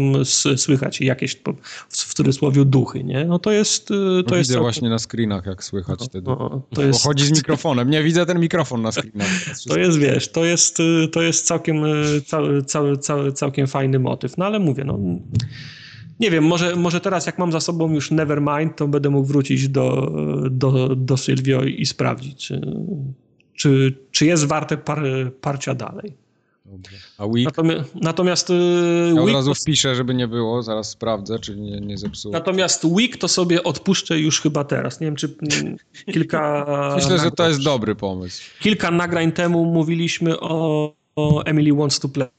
słychać 0.56 1.02
jakieś 1.02 1.42
w 1.90 2.14
cudzysłowie 2.14 2.66
duchy, 2.66 3.04
nie? 3.04 3.26
No 3.26 3.40
to 3.40 3.52
jest... 3.52 3.92
Y, 3.92 3.94
to 4.24 4.32
no 4.32 4.38
jest 4.38 4.50
widzę 4.50 4.60
właśnie 4.60 4.90
na 4.90 5.00
screenach, 5.00 5.46
jak 5.46 5.64
słychać 5.64 6.00
no, 6.00 6.08
te 6.08 6.22
duchy. 6.22 6.38
No, 6.40 6.62
to 6.74 6.82
jest... 6.82 7.04
Bo 7.04 7.10
chodzi 7.10 7.26
z 7.26 7.32
mikrofonem, 7.32 7.90
nie 7.90 8.04
widzę 8.04 8.26
ten 8.26 8.40
mikrofon 8.40 8.82
na 8.82 8.92
screenach. 8.92 9.28
To 9.68 9.78
jest, 9.80 9.98
wiesz, 9.98 10.32
to 10.32 10.46
jest, 10.46 10.78
to 11.12 11.22
jest 11.22 11.46
całkiem, 11.46 11.84
cały, 12.26 12.64
cały, 12.64 12.98
cały, 12.98 13.32
całkiem 13.32 13.68
fajny 13.68 14.00
motyw, 14.00 14.38
no 14.38 14.46
ale 14.46 14.60
mówię, 14.60 14.84
no 14.84 15.00
nie 16.20 16.32
wiem, 16.32 16.44
może, 16.44 16.76
może 16.76 17.02
teraz 17.02 17.26
jak 17.26 17.38
mam 17.38 17.52
za 17.52 17.60
sobą 17.60 17.94
już 17.94 18.12
Nevermind, 18.12 18.76
to 18.76 18.88
będę 18.88 19.10
mógł 19.10 19.28
wrócić 19.28 19.70
do, 19.70 20.12
do, 20.52 20.96
do 20.96 21.18
Sylwio 21.18 21.64
i 21.64 21.86
sprawdzić, 21.86 22.48
czy, 22.48 22.62
czy, 23.54 23.98
czy 24.12 24.26
jest 24.26 24.46
warte 24.46 24.78
par, 24.78 25.04
parcia 25.42 25.76
dalej. 25.76 26.14
A 27.18 27.26
Week? 27.26 27.46
Natomiast, 27.46 27.96
natomiast 27.96 28.52
ja 29.16 29.22
od 29.22 29.30
razu 29.30 29.54
wpiszę, 29.54 29.96
żeby 29.96 30.14
nie 30.14 30.28
było, 30.28 30.64
zaraz 30.64 30.90
sprawdzę, 30.90 31.40
czy 31.40 31.56
nie, 31.56 31.80
nie 31.82 31.98
zepsuło. 31.98 32.34
Natomiast 32.34 32.86
Week 32.86 33.18
to 33.18 33.28
sobie 33.28 33.64
odpuszczę 33.64 34.20
już 34.20 34.42
chyba 34.42 34.64
teraz. 34.64 35.00
Nie 35.00 35.08
wiem, 35.08 35.16
czy 35.16 35.36
kilka... 36.06 36.66
Myślę, 36.96 37.20
że 37.20 37.32
to 37.32 37.48
jest 37.48 37.64
dobry 37.64 37.96
pomysł. 37.96 38.44
Kilka 38.60 38.92
nagrań 38.92 39.32
temu 39.32 39.66
mówiliśmy 39.66 40.40
o, 40.40 40.94
o 41.16 41.44
Emily 41.44 41.74
Wants 41.74 42.00
to 42.00 42.10
Play 42.10 42.37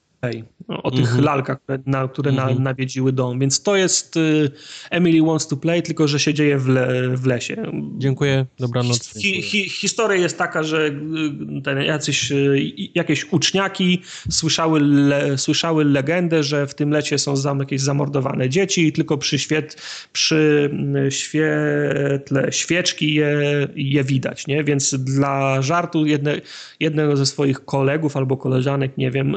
o 0.68 0.90
tych 0.90 1.00
mm 1.00 1.20
-hmm. 1.20 1.24
lalkach, 1.24 1.62
które, 1.62 1.78
na, 1.86 2.08
które 2.08 2.30
mm 2.30 2.40
-hmm. 2.40 2.44
na, 2.44 2.48
mhm. 2.48 2.62
nawiedziły 2.62 3.12
dom. 3.12 3.38
Więc 3.38 3.62
to 3.62 3.76
jest 3.76 4.16
y, 4.16 4.50
Emily 4.90 5.26
Wants 5.26 5.48
to 5.48 5.56
Play, 5.56 5.82
tylko 5.82 6.08
że 6.08 6.20
się 6.20 6.34
dzieje 6.34 6.58
w, 6.58 6.68
le, 6.68 7.08
w 7.16 7.26
lesie. 7.26 7.56
Dziękuję, 7.98 8.46
dobranoc. 8.58 9.14
Hi, 9.18 9.42
hi, 9.42 9.68
historia 9.68 10.16
jest 10.16 10.38
taka, 10.38 10.62
że 10.62 10.86
y, 10.86 11.62
ten, 11.64 11.82
jacyś, 11.82 12.32
y, 12.32 12.72
jakieś 12.94 13.32
uczniaki 13.32 14.02
słyszały, 14.30 14.80
le, 14.80 15.38
słyszały 15.38 15.84
legendę, 15.84 16.42
że 16.42 16.66
w 16.66 16.74
tym 16.74 16.90
lecie 16.90 17.18
są 17.18 17.36
zam, 17.36 17.58
jakieś 17.58 17.80
zamordowane 17.80 18.48
dzieci 18.48 18.86
i 18.86 18.92
tylko 18.92 19.18
przy, 19.18 19.38
świet, 19.38 19.82
przy 20.12 20.70
świetle 21.10 22.52
świeczki 22.52 23.14
je, 23.14 23.38
je 23.76 24.04
widać. 24.04 24.46
Nie? 24.46 24.64
Więc 24.64 24.94
dla 24.94 25.62
żartu 25.62 26.06
jedne, 26.06 26.40
jednego 26.80 27.16
ze 27.16 27.26
swoich 27.26 27.64
kolegów 27.64 28.16
albo 28.16 28.36
koleżanek, 28.36 28.98
nie 28.98 29.10
wiem, 29.10 29.36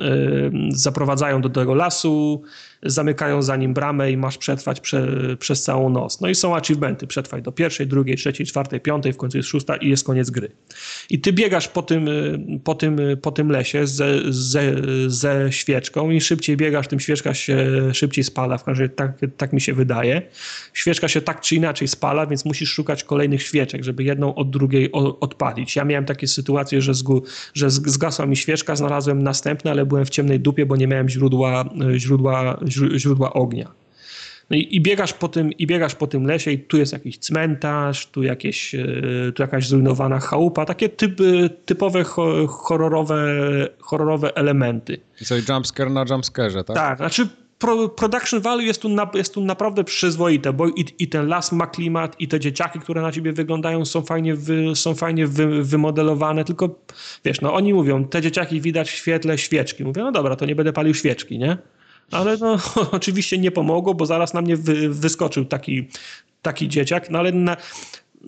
zaprowadzają 0.75 1.41
do 1.41 1.49
tego 1.49 1.75
lasu, 1.75 2.43
zamykają 2.83 3.41
za 3.41 3.55
nim 3.55 3.73
bramę 3.73 4.11
i 4.11 4.17
masz 4.17 4.37
przetrwać 4.37 4.79
prze, 4.79 5.07
przez 5.39 5.63
całą 5.63 5.89
noc. 5.89 6.21
No 6.21 6.29
i 6.29 6.35
są 6.35 6.55
achievementy, 6.55 7.07
przetrwaj 7.07 7.41
do 7.41 7.51
pierwszej, 7.51 7.87
drugiej, 7.87 8.17
trzeciej, 8.17 8.45
czwartej, 8.47 8.79
piątej, 8.79 9.13
w 9.13 9.17
końcu 9.17 9.37
jest 9.37 9.49
szósta 9.49 9.75
i 9.75 9.89
jest 9.89 10.05
koniec 10.05 10.29
gry. 10.29 10.51
I 11.09 11.19
ty 11.19 11.33
biegasz 11.33 11.67
po 11.67 11.81
tym, 11.81 12.09
po 12.63 12.75
tym, 12.75 12.99
po 13.21 13.31
tym 13.31 13.51
lesie 13.51 13.87
ze, 13.87 14.33
ze, 14.33 14.75
ze 15.07 15.51
świeczką 15.51 16.11
i 16.11 16.21
szybciej 16.21 16.57
biegasz, 16.57 16.87
tym 16.87 16.99
świeczka 16.99 17.33
się 17.33 17.67
szybciej 17.93 18.23
spala, 18.23 18.57
w 18.57 18.63
każdym 18.63 18.83
razie 18.83 18.95
tak, 18.95 19.11
tak 19.37 19.53
mi 19.53 19.61
się 19.61 19.73
wydaje. 19.73 20.21
Świeczka 20.73 21.07
się 21.07 21.21
tak 21.21 21.41
czy 21.41 21.55
inaczej 21.55 21.87
spala, 21.87 22.27
więc 22.27 22.45
musisz 22.45 22.69
szukać 22.69 23.03
kolejnych 23.03 23.43
świeczek, 23.43 23.83
żeby 23.83 24.03
jedną 24.03 24.35
od 24.35 24.49
drugiej 24.49 24.91
odpalić. 24.91 25.75
Ja 25.75 25.85
miałem 25.85 26.05
takie 26.05 26.27
sytuacje, 26.27 26.81
że, 26.81 26.93
zgu, 26.93 27.23
że 27.53 27.69
zgasła 27.69 28.25
mi 28.25 28.37
świeczka, 28.37 28.75
znalazłem 28.75 29.23
następne, 29.23 29.71
ale 29.71 29.85
byłem 29.85 30.05
w 30.05 30.09
ciemnej 30.09 30.39
dupie, 30.39 30.65
bo 30.65 30.75
nie 30.75 30.87
miałem 30.87 31.09
źródła, 31.09 31.65
źródła 31.97 32.59
źródła 32.71 33.33
ognia. 33.33 33.71
No 34.49 34.57
i, 34.57 34.67
i, 34.75 34.81
biegasz 34.81 35.13
po 35.13 35.27
tym, 35.27 35.51
i 35.51 35.67
biegasz 35.67 35.95
po 35.95 36.07
tym 36.07 36.25
lesie 36.25 36.51
i 36.51 36.59
tu 36.59 36.77
jest 36.77 36.93
jakiś 36.93 37.17
cmentarz, 37.17 38.05
tu, 38.05 38.23
jakieś, 38.23 38.75
e, 38.75 38.85
tu 39.35 39.43
jakaś 39.43 39.67
zrujnowana 39.67 40.19
chałupa, 40.19 40.65
takie 40.65 40.89
typy, 40.89 41.49
typowe 41.65 42.03
horrorowe, 42.47 43.17
horrorowe 43.79 44.35
elementy. 44.35 44.99
I 45.21 45.25
co, 45.25 45.35
jumpscare 45.35 45.91
na 45.91 46.05
jumpscarze, 46.09 46.63
tak? 46.63 46.75
Tak, 46.75 46.97
znaczy 46.97 47.27
pro, 47.61 47.89
production 47.89 48.41
value 48.41 48.61
jest 48.61 48.81
tu, 48.81 48.89
na, 48.89 49.09
jest 49.13 49.33
tu 49.33 49.41
naprawdę 49.41 49.83
przyzwoite, 49.83 50.53
bo 50.53 50.67
i, 50.67 50.85
i, 50.99 51.07
ten 51.07 51.27
las 51.27 51.51
ma 51.51 51.67
klimat, 51.67 52.15
i 52.19 52.27
te 52.27 52.39
dzieciaki, 52.39 52.79
które 52.79 53.01
na 53.01 53.11
ciebie 53.11 53.33
wyglądają, 53.33 53.85
są 53.85 54.01
fajnie, 54.01 54.35
wy, 54.35 54.75
są 54.75 54.95
fajnie 54.95 55.27
wy, 55.27 55.63
wymodelowane, 55.63 56.45
tylko 56.45 56.79
wiesz, 57.25 57.41
no 57.41 57.53
oni 57.53 57.73
mówią, 57.73 58.05
te 58.05 58.21
dzieciaki 58.21 58.61
widać 58.61 58.89
w 58.89 58.95
świetle 58.95 59.37
świeczki. 59.37 59.83
Mówię, 59.83 60.01
no 60.01 60.11
dobra, 60.11 60.35
to 60.35 60.45
nie 60.45 60.55
będę 60.55 60.73
palił 60.73 60.93
świeczki, 60.93 61.39
nie? 61.39 61.57
Ale 62.11 62.37
no, 62.37 62.57
oczywiście 62.91 63.37
nie 63.37 63.51
pomogło, 63.51 63.93
bo 63.93 64.05
zaraz 64.05 64.33
na 64.33 64.41
mnie 64.41 64.57
wy, 64.57 64.89
wyskoczył 64.89 65.45
taki, 65.45 65.87
taki 66.41 66.69
dzieciak, 66.69 67.09
no 67.09 67.19
ale 67.19 67.31
na, 67.31 67.57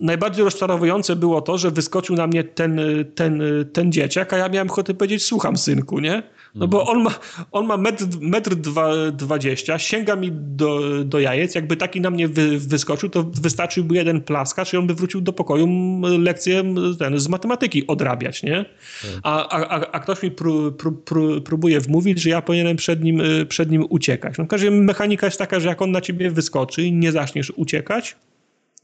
najbardziej 0.00 0.44
rozczarowujące 0.44 1.16
było 1.16 1.42
to, 1.42 1.58
że 1.58 1.70
wyskoczył 1.70 2.16
na 2.16 2.26
mnie 2.26 2.44
ten, 2.44 2.80
ten, 3.14 3.42
ten 3.72 3.92
dzieciak, 3.92 4.32
a 4.32 4.38
ja 4.38 4.48
miałem 4.48 4.70
ochotę 4.70 4.94
powiedzieć, 4.94 5.24
słucham 5.24 5.56
synku, 5.56 6.00
nie? 6.00 6.22
No 6.54 6.68
bo 6.68 6.86
on 6.86 7.02
ma, 7.02 7.10
on 7.52 7.66
ma 7.66 7.76
metr, 7.76 8.04
metr 8.20 8.54
dwa, 8.54 9.10
dwadzieścia, 9.12 9.78
sięga 9.78 10.16
mi 10.16 10.32
do, 10.32 11.04
do 11.04 11.20
jajec, 11.20 11.54
jakby 11.54 11.76
taki 11.76 12.00
na 12.00 12.10
mnie 12.10 12.28
wy, 12.28 12.58
wyskoczył, 12.58 13.08
to 13.08 13.22
wystarczyłby 13.22 13.94
jeden 13.94 14.20
plaskacz 14.20 14.72
i 14.72 14.76
on 14.76 14.86
by 14.86 14.94
wrócił 14.94 15.20
do 15.20 15.32
pokoju 15.32 15.68
lekcję 16.18 16.62
ten, 16.98 17.18
z 17.18 17.28
matematyki 17.28 17.86
odrabiać, 17.86 18.42
nie? 18.42 18.64
A, 19.22 19.48
a, 19.48 19.90
a 19.92 20.00
ktoś 20.00 20.22
mi 20.22 20.30
pró, 20.30 20.70
pró, 20.72 20.92
pró, 21.04 21.40
próbuje 21.40 21.80
wmówić, 21.80 22.22
że 22.22 22.30
ja 22.30 22.42
powinienem 22.42 22.76
przed 22.76 23.04
nim, 23.04 23.22
przed 23.48 23.70
nim 23.70 23.86
uciekać. 23.88 24.38
No 24.38 24.44
w 24.44 24.48
każdym 24.48 24.84
mechanika 24.84 25.26
jest 25.26 25.38
taka, 25.38 25.60
że 25.60 25.68
jak 25.68 25.82
on 25.82 25.90
na 25.90 26.00
ciebie 26.00 26.30
wyskoczy 26.30 26.82
i 26.82 26.92
nie 26.92 27.12
zaczniesz 27.12 27.52
uciekać, 27.56 28.16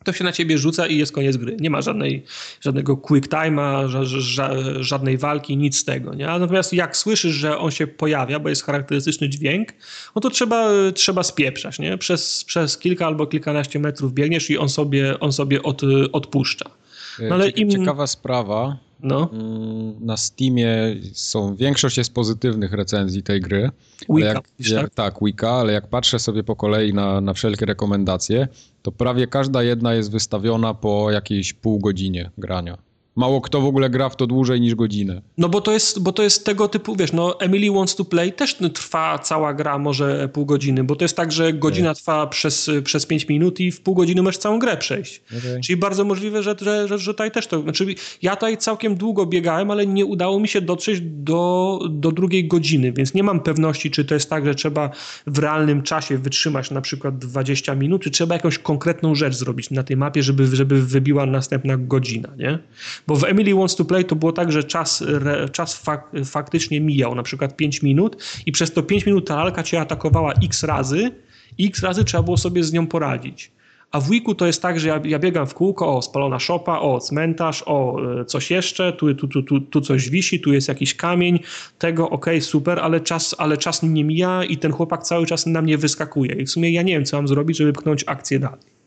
to 0.05 0.13
się 0.13 0.25
na 0.25 0.33
ciebie 0.33 0.59
rzuca 0.59 0.87
i 0.87 0.99
jest 0.99 1.13
koniec 1.13 1.37
gry. 1.37 1.57
Nie 1.61 1.71
ma 1.71 1.83
żadnej, 1.83 2.25
żadnego 2.61 2.97
quick 2.97 3.29
time'a, 3.29 3.89
ża, 3.89 4.05
ża, 4.05 4.51
żadnej 4.81 5.19
walki, 5.19 5.57
nic 5.57 5.79
z 5.79 5.85
tego. 5.85 6.15
Nie? 6.15 6.27
Natomiast 6.27 6.73
jak 6.73 6.97
słyszysz, 6.97 7.35
że 7.35 7.59
on 7.59 7.71
się 7.71 7.87
pojawia, 7.87 8.39
bo 8.39 8.49
jest 8.49 8.65
charakterystyczny 8.65 9.29
dźwięk, 9.29 9.69
no 10.15 10.21
to 10.21 10.31
trzeba, 10.31 10.69
trzeba 10.95 11.23
spieprzać. 11.23 11.79
Nie? 11.79 11.99
Przez, 11.99 12.45
przez 12.45 12.79
kilka 12.79 13.07
albo 13.07 13.27
kilkanaście 13.27 13.79
metrów 13.79 14.13
biegniesz 14.13 14.51
i 14.51 14.59
on 14.59 14.69
sobie, 14.69 15.21
on 15.21 15.33
sobie 15.33 15.63
od, 15.63 15.83
odpuszcza. 16.13 16.71
No, 17.19 17.35
ale 17.35 17.49
im... 17.49 17.71
Ciekawa 17.71 18.07
sprawa. 18.07 18.77
No. 19.03 19.31
Mm, 19.33 19.95
na 20.01 20.17
Steamie 20.17 20.97
są, 21.13 21.57
większość 21.57 21.99
jest 21.99 22.15
pozytywnych 22.15 22.73
recenzji 22.73 23.23
tej 23.23 23.41
gry. 23.41 23.71
Wika, 24.09 24.29
jak, 24.29 24.45
jak, 24.59 24.83
tak? 24.83 24.95
tak, 24.95 25.15
Wika, 25.23 25.51
ale 25.51 25.73
jak 25.73 25.87
patrzę 25.87 26.19
sobie 26.19 26.45
po 26.45 26.57
kolei 26.57 26.95
na, 26.95 27.21
na 27.21 27.35
wszelkie 27.35 27.67
rekomendacje, 27.67 28.49
to 28.83 28.93
prawie 28.93 29.27
każda 29.27 29.63
jedna 29.63 29.95
jest 29.95 30.11
wystawiona 30.11 30.75
po 30.75 31.11
jakiejś 31.11 31.53
pół 31.53 31.79
godzinie 31.79 32.31
grania. 32.39 32.79
Mało 33.17 33.41
kto 33.41 33.61
w 33.61 33.65
ogóle 33.65 33.91
gra 33.91 34.09
w 34.09 34.17
to 34.17 34.27
dłużej 34.27 34.61
niż 34.61 34.75
godzinę. 34.75 35.23
No 35.39 35.49
bo 35.49 35.61
to 35.61 35.73
jest, 35.73 36.03
bo 36.03 36.13
to 36.13 36.23
jest 36.23 36.47
tego 36.47 36.69
typu, 36.69 36.97
wiesz, 36.97 37.13
no 37.13 37.41
Emily 37.41 37.75
Wants 37.75 37.97
to 37.97 38.05
Play 38.05 38.33
też 38.33 38.57
trwa 38.75 39.19
cała 39.19 39.55
gra 39.55 39.79
może 39.79 40.29
pół 40.29 40.47
godziny, 40.47 40.85
bo 40.85 40.97
to 40.97 41.05
jest 41.05 41.17
tak, 41.17 41.33
że 41.33 41.53
godzina 41.53 41.95
trwa 41.95 42.27
przez, 42.27 42.71
przez 42.85 43.07
pięć 43.07 43.29
minut 43.29 43.61
i 43.61 43.73
w 43.73 43.81
pół 43.81 43.95
godziny 43.95 44.23
możesz 44.23 44.39
całą 44.39 44.59
grę 44.59 44.77
przejść. 44.77 45.23
Okay. 45.39 45.61
Czyli 45.61 45.77
bardzo 45.77 46.05
możliwe, 46.05 46.43
że, 46.43 46.55
że, 46.61 46.89
że, 46.89 46.99
że 46.99 47.13
tutaj 47.13 47.31
też 47.31 47.47
to, 47.47 47.63
znaczy 47.63 47.95
ja 48.23 48.37
tutaj 48.37 48.59
całkiem 48.59 48.95
długo 48.95 49.27
biegałem, 49.27 49.71
ale 49.71 49.87
nie 49.87 50.07
udało 50.07 50.41
mi 50.41 50.49
się 50.49 50.61
dotrzeć 50.61 51.01
do, 51.01 51.81
do 51.91 52.13
drugiej 52.13 52.49
godziny, 52.49 52.93
więc 52.93 53.15
nie 53.15 53.23
mam 53.23 53.41
pewności, 53.41 53.91
czy 53.91 54.05
to 54.05 54.15
jest 54.15 54.31
tak, 54.31 54.47
że 54.47 54.55
trzeba 54.55 54.91
w 55.27 55.39
realnym 55.39 55.83
czasie 55.83 56.19
wytrzymać 56.19 56.71
na 56.71 56.81
przykład 56.81 57.19
20 57.19 57.75
minut, 57.75 58.03
czy 58.03 58.11
trzeba 58.11 58.35
jakąś 58.35 58.59
konkretną 58.59 59.15
rzecz 59.15 59.35
zrobić 59.35 59.71
na 59.71 59.83
tej 59.83 59.97
mapie, 59.97 60.23
żeby, 60.23 60.57
żeby 60.57 60.83
wybiła 60.83 61.27
następna 61.27 61.77
godzina, 61.77 62.29
nie? 62.39 62.59
Bo 63.07 63.17
w 63.17 63.25
Emily 63.25 63.55
Wants 63.55 63.77
to 63.77 63.85
Play 63.85 64.05
to 64.05 64.17
było 64.17 64.33
tak, 64.33 64.53
że 64.53 64.65
czas, 64.65 65.05
czas 65.53 65.77
fak, 65.77 66.11
faktycznie 66.25 66.81
mijał, 66.81 67.15
na 67.15 67.23
przykład 67.23 67.57
5 67.57 67.83
minut 67.83 68.17
i 68.47 68.53
przez 68.53 68.73
to 68.73 68.83
5 68.83 69.07
minut 69.07 69.29
ta 69.29 69.37
lalka 69.37 69.63
cię 69.63 69.81
atakowała 69.81 70.33
x 70.45 70.65
razy 70.65 71.11
i 71.59 71.67
x 71.67 71.83
razy 71.83 72.05
trzeba 72.05 72.23
było 72.23 72.37
sobie 72.37 72.65
z 72.65 72.73
nią 72.73 72.87
poradzić. 72.87 73.53
A 73.93 74.01
w 74.01 74.11
Wiku 74.11 74.35
to 74.35 74.47
jest 74.47 74.63
tak, 74.63 74.81
że 74.81 74.89
ja, 74.89 75.01
ja, 75.05 75.19
biegam 75.19 75.47
w 75.47 75.55
kółko, 75.55 75.97
o, 75.97 76.03
spalona 76.03 76.39
szopa, 76.39 76.79
o, 76.79 77.01
cmentarz, 77.01 77.63
o, 77.67 77.97
e, 78.21 78.25
coś 78.25 78.51
jeszcze, 78.51 78.93
tu, 78.93 79.15
tu, 79.15 79.29
tu, 79.29 79.43
tu, 79.43 79.61
tu 79.61 79.81
coś 79.81 80.11
wisi, 80.11 80.41
tu 80.41 80.53
jest 80.53 80.69
jakiś 80.69 80.95
kamień, 80.95 81.41
tego, 81.79 82.11
okej, 82.11 82.35
okay, 82.35 82.41
super, 82.41 82.79
ale 82.79 83.01
czas, 83.01 83.35
ale 83.39 83.57
czas 83.57 83.83
nie 83.83 84.05
mija 84.05 84.45
i 84.45 84.57
ten 84.57 84.73
chłopak 84.73 85.03
cały 85.03 85.27
czas 85.27 85.47
na 85.47 85.63
mnie 85.63 85.79
wyskakuje. 85.79 86.35
I 86.35 86.47
w 86.47 86.51
sumie 86.51 86.71
ja 86.71 86.83
nie 86.83 86.93
wiem, 86.93 87.05
co 87.05 87.17
mam 87.17 87.29
zrobić, 87.29 87.57
żeby 87.57 87.73
pchnąć 87.73 88.05
akcję 88.07 88.39
dalej. 88.39 88.80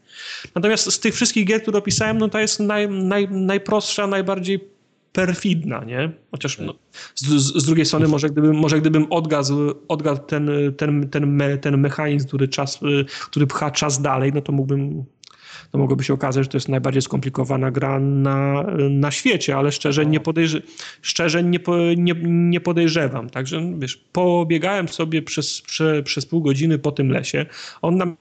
Natomiast 0.55 0.91
z 0.91 0.99
tych 0.99 1.15
wszystkich 1.15 1.45
gier, 1.45 1.61
które 1.61 1.77
opisałem, 1.77 2.17
no 2.17 2.29
to 2.29 2.39
jest 2.39 2.59
naj, 2.59 2.89
naj, 2.89 3.27
najprostsza, 3.29 4.07
najbardziej 4.07 4.59
perfidna, 5.13 5.83
nie? 5.83 6.11
Chociaż 6.31 6.59
no, 6.59 6.73
z, 7.15 7.25
z, 7.61 7.65
drugiej 7.65 7.85
strony 7.85 8.07
może 8.07 8.29
gdybym, 8.29 8.55
może 8.55 8.81
gdybym 8.81 9.07
odgazł, 9.09 9.73
odgazł 9.87 10.21
ten, 10.21 10.49
ten, 10.77 11.09
ten, 11.09 11.35
me, 11.35 11.57
ten 11.57 11.77
mechanizm, 11.77 12.27
który, 12.27 12.47
czas, 12.47 12.79
który 13.29 13.47
pcha 13.47 13.71
czas 13.71 14.01
dalej, 14.01 14.31
no 14.33 14.41
to 14.41 14.51
mógłbym 14.51 15.05
to 15.71 15.77
mogłoby 15.77 16.03
się 16.03 16.13
okazać, 16.13 16.43
że 16.43 16.49
to 16.49 16.57
jest 16.57 16.69
najbardziej 16.69 17.01
skomplikowana 17.01 17.71
gra 17.71 17.99
na, 17.99 18.65
na 18.89 19.11
świecie, 19.11 19.55
ale 19.57 19.71
szczerze, 19.71 20.05
nie, 20.05 20.19
podejrze, 20.19 20.61
szczerze 21.01 21.43
nie, 21.43 21.59
nie, 21.97 22.13
nie 22.23 22.59
podejrzewam. 22.59 23.29
Także 23.29 23.73
wiesz, 23.77 23.97
pobiegałem 23.97 24.87
sobie 24.87 25.21
przez, 25.21 25.61
prze, 25.61 26.03
przez 26.03 26.25
pół 26.25 26.41
godziny 26.41 26.79
po 26.79 26.91
tym 26.91 27.11
lesie. 27.11 27.45
On 27.81 27.97
nam 27.97 28.17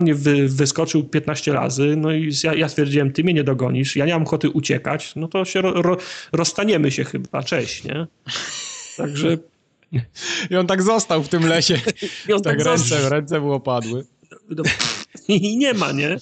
mnie 0.00 0.14
wy, 0.14 0.48
wyskoczył 0.48 1.04
15 1.04 1.52
razy, 1.52 1.94
no 1.96 2.12
i 2.12 2.32
ja, 2.44 2.54
ja, 2.54 2.68
stwierdziłem, 2.68 3.12
ty 3.12 3.24
mnie 3.24 3.34
nie 3.34 3.44
dogonisz, 3.44 3.96
ja 3.96 4.06
nie 4.06 4.12
mam 4.12 4.22
ochoty 4.22 4.50
uciekać, 4.50 5.12
no 5.16 5.28
to 5.28 5.44
się 5.44 5.62
ro, 5.62 5.82
ro, 5.82 5.96
rozstaniemy 6.32 6.90
się 6.90 7.04
chyba, 7.04 7.42
cześć, 7.42 7.84
nie? 7.84 8.06
Także... 8.96 9.38
I 10.50 10.56
on 10.56 10.66
tak 10.66 10.82
został 10.82 11.22
w 11.22 11.28
tym 11.28 11.46
lesie. 11.46 11.80
I 12.28 12.32
on 12.32 12.42
tak, 12.42 12.56
tak 12.56 12.66
ręce, 12.66 13.08
ręce 13.08 13.40
mu 13.40 13.52
opadły. 13.52 14.06
I 15.28 15.56
nie 15.56 15.74
ma, 15.74 15.92
nie? 15.92 16.16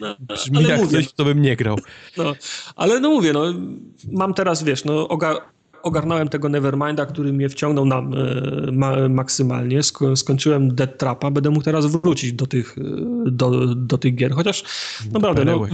No, 0.00 0.16
Brzmi 0.20 0.58
ale 0.58 0.68
jak 0.68 0.80
mówię, 0.80 0.96
coś, 0.96 1.12
to 1.12 1.24
bym 1.24 1.42
nie 1.42 1.56
grał. 1.56 1.78
No, 2.16 2.34
ale 2.76 3.00
no 3.00 3.10
mówię, 3.10 3.32
no, 3.32 3.54
mam 4.12 4.34
teraz, 4.34 4.62
wiesz, 4.62 4.84
no, 4.84 5.08
oga 5.08 5.50
ogarnąłem 5.82 6.28
tego 6.28 6.48
Neverminda, 6.48 7.06
który 7.06 7.32
mnie 7.32 7.48
wciągnął 7.48 7.84
na, 7.84 7.98
e, 7.98 8.72
ma, 8.72 9.08
maksymalnie. 9.08 9.82
Sko, 9.82 10.16
skończyłem 10.16 10.74
Dead 10.74 10.98
Trapa, 10.98 11.30
będę 11.30 11.50
mógł 11.50 11.64
teraz 11.64 11.86
wrócić 11.86 12.32
do 12.32 12.46
tych, 12.46 12.78
e, 12.78 12.82
do, 13.30 13.74
do 13.74 13.98
tych 13.98 14.14
gier. 14.14 14.32
Chociaż 14.32 14.64
naprawdę, 15.12 15.44
no, 15.44 15.58
w, 15.58 15.68